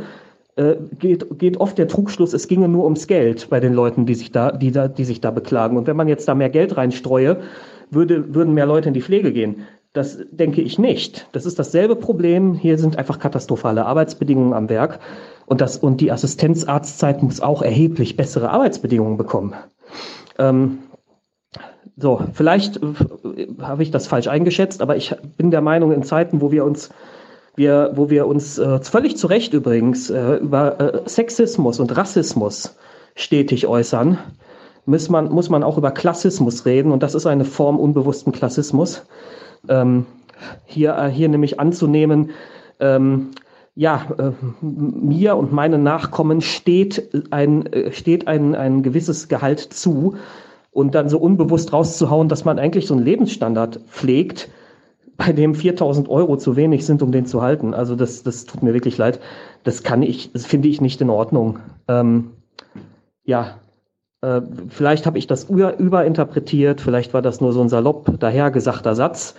äh, 0.58 0.76
geht, 1.00 1.40
geht 1.40 1.58
oft 1.58 1.78
der 1.78 1.88
Trugschluss, 1.88 2.34
es 2.34 2.48
ginge 2.48 2.68
nur 2.68 2.84
ums 2.84 3.08
Geld 3.08 3.50
bei 3.50 3.60
den 3.60 3.74
Leuten, 3.74 4.06
die 4.06 4.16
sich 4.16 4.32
da, 4.32 4.52
die 4.52 4.72
da, 4.72 4.88
die 4.88 5.06
sich 5.06 5.22
da 5.22 5.32
beklagen. 5.32 5.78
Und 5.78 5.88
wenn 5.88 5.98
man 5.98 6.08
jetzt 6.08 6.28
da 6.28 6.36
mehr 6.36 6.50
Geld 6.50 6.78
reinstreue, 6.78 7.38
würde, 7.90 8.36
würden 8.36 8.54
mehr 8.54 8.66
Leute 8.66 8.90
in 8.90 8.94
die 8.94 9.02
Pflege 9.02 9.32
gehen. 9.32 9.64
Das 9.94 10.20
denke 10.32 10.62
ich 10.62 10.80
nicht. 10.80 11.28
Das 11.34 11.46
ist 11.46 11.60
dasselbe 11.60 11.98
Problem. 11.98 12.54
Hier 12.54 12.78
sind 12.78 12.98
einfach 12.98 13.20
katastrophale 13.20 13.86
Arbeitsbedingungen 13.86 14.54
am 14.54 14.70
Werk. 14.70 15.00
Und, 15.46 15.60
das, 15.60 15.78
und 15.78 16.00
die 16.00 16.12
Assistenzarztzeit 16.12 17.22
muss 17.22 17.42
auch 17.42 17.62
erheblich 17.62 18.16
bessere 18.16 18.52
Arbeitsbedingungen 18.52 19.18
bekommen. 19.18 19.54
Ähm, 20.40 20.80
so, 21.98 22.22
vielleicht 22.32 22.78
äh, 22.78 23.48
habe 23.62 23.84
ich 23.84 23.92
das 23.92 24.08
falsch 24.08 24.30
eingeschätzt, 24.30 24.82
aber 24.82 24.96
ich 24.96 25.14
bin 25.38 25.52
der 25.52 25.60
Meinung, 25.60 25.92
in 25.92 26.04
Zeiten, 26.04 26.40
wo 26.40 26.54
wir 26.54 26.64
uns, 26.64 26.90
wir, 27.58 27.92
wo 27.96 28.10
wir 28.10 28.28
uns 28.28 28.58
äh, 28.60 28.80
völlig 28.80 29.18
zu 29.18 29.28
Recht 29.28 29.54
übrigens 29.54 30.10
äh, 30.10 30.36
über 30.36 30.80
äh, 30.80 31.02
Sexismus 31.10 31.82
und 31.82 31.98
Rassismus 31.98 32.78
stetig 33.16 33.68
äußern, 33.68 34.20
muss 34.86 35.10
man, 35.10 35.30
muss 35.30 35.50
man 35.50 35.64
auch 35.64 35.78
über 35.78 35.92
Klassismus 35.92 36.66
reden. 36.66 36.94
Und 36.94 37.04
das 37.04 37.14
ist 37.14 37.26
eine 37.26 37.44
Form 37.44 37.78
unbewussten 37.78 38.32
Klassismus 38.32 39.04
ähm, 39.68 40.06
hier, 40.66 40.96
äh, 40.98 41.10
hier 41.10 41.30
nämlich 41.30 41.60
anzunehmen, 41.60 42.32
ähm, 42.80 43.32
ja, 43.76 44.06
äh, 44.18 44.32
mir 44.62 45.38
und 45.38 45.54
meinen 45.54 45.84
Nachkommen 45.84 46.42
steht 46.42 47.10
ein, 47.32 47.66
äh, 47.68 47.92
steht 47.92 48.28
ein, 48.28 48.56
ein 48.56 48.84
gewisses 48.84 49.28
Gehalt 49.28 49.60
zu 49.60 50.16
und 50.72 50.96
dann 50.96 51.10
so 51.10 51.20
unbewusst 51.20 51.72
rauszuhauen, 51.74 52.28
dass 52.28 52.46
man 52.46 52.60
eigentlich 52.60 52.88
so 52.88 52.94
einen 52.94 53.06
Lebensstandard 53.06 53.82
pflegt, 53.88 54.50
bei 55.18 55.32
dem 55.34 55.54
4000 55.54 56.10
Euro 56.10 56.38
zu 56.38 56.56
wenig 56.56 56.86
sind, 56.86 57.02
um 57.02 57.12
den 57.12 57.26
zu 57.26 57.42
halten. 57.42 57.74
Also 57.74 57.96
das, 57.96 58.24
das 58.24 58.46
tut 58.46 58.64
mir 58.64 58.74
wirklich 58.74 58.98
leid. 58.98 59.20
Das 59.64 59.84
kann 59.84 60.02
ich, 60.02 60.32
das 60.32 60.46
finde 60.46 60.68
ich 60.68 60.82
nicht 60.82 61.00
in 61.00 61.10
Ordnung. 61.10 61.60
Ähm, 61.88 62.32
ja, 63.24 63.60
äh, 64.22 64.42
vielleicht 64.70 65.06
habe 65.06 65.18
ich 65.18 65.28
das 65.28 65.46
über, 65.46 65.78
überinterpretiert, 65.78 66.82
vielleicht 66.82 67.14
war 67.14 67.22
das 67.22 67.42
nur 67.42 67.54
so 67.54 67.62
ein 67.62 67.70
salopp 67.70 68.20
dahergesagter 68.20 68.96
Satz, 68.96 69.36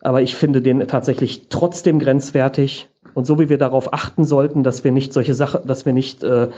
aber 0.00 0.22
ich 0.22 0.34
finde 0.34 0.60
den 0.60 0.86
tatsächlich 0.88 1.48
trotzdem 1.48 1.98
grenzwertig. 1.98 2.88
Und 3.14 3.26
so 3.26 3.38
wie 3.38 3.48
wir 3.48 3.58
darauf 3.58 3.92
achten 3.92 4.24
sollten, 4.24 4.62
dass 4.62 4.84
wir 4.84 4.90
nicht 4.90 5.12
solche 5.12 5.34
Sachen, 5.34 5.66
dass 5.66 5.84
wir 5.84 5.92
nicht 5.92 6.24
äh, 6.24 6.48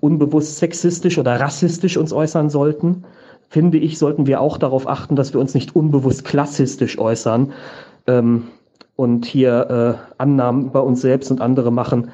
unbewusst 0.00 0.58
sexistisch 0.58 1.16
oder 1.16 1.38
rassistisch 1.38 1.96
uns 1.96 2.12
äußern 2.12 2.50
sollten, 2.50 3.04
finde 3.48 3.78
ich, 3.78 3.98
sollten 3.98 4.26
wir 4.26 4.40
auch 4.40 4.58
darauf 4.58 4.88
achten, 4.88 5.14
dass 5.14 5.32
wir 5.32 5.40
uns 5.40 5.54
nicht 5.54 5.76
unbewusst 5.76 6.24
klassistisch 6.24 6.98
äußern 6.98 7.52
ähm, 8.08 8.48
und 8.96 9.24
hier 9.26 9.98
äh, 9.98 10.12
Annahmen 10.18 10.66
über 10.66 10.82
uns 10.82 11.00
selbst 11.00 11.30
und 11.30 11.40
andere 11.40 11.70
machen, 11.70 12.10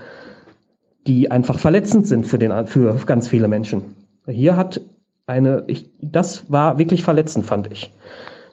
die 1.06 1.30
einfach 1.30 1.58
verletzend 1.58 2.06
sind 2.06 2.26
für, 2.26 2.38
den, 2.38 2.66
für 2.66 2.94
ganz 3.06 3.28
viele 3.28 3.48
Menschen. 3.48 3.97
Hier 4.28 4.56
hat 4.56 4.80
eine, 5.26 5.64
ich, 5.66 5.90
das 6.00 6.50
war 6.50 6.78
wirklich 6.78 7.02
verletzend, 7.02 7.46
fand 7.46 7.70
ich. 7.72 7.92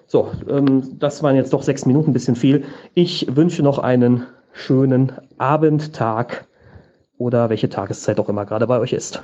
So, 0.07 0.31
ähm, 0.49 0.97
das 0.99 1.23
waren 1.23 1.35
jetzt 1.35 1.53
doch 1.53 1.63
sechs 1.63 1.85
Minuten, 1.85 2.11
ein 2.11 2.13
bisschen 2.13 2.35
viel. 2.35 2.63
Ich 2.93 3.35
wünsche 3.35 3.63
noch 3.63 3.79
einen 3.79 4.25
schönen 4.53 5.11
Abend, 5.37 5.93
Tag 5.93 6.47
oder 7.17 7.49
welche 7.49 7.69
Tageszeit 7.69 8.19
auch 8.19 8.29
immer 8.29 8.45
gerade 8.45 8.67
bei 8.67 8.79
euch 8.79 8.93
ist. 8.93 9.21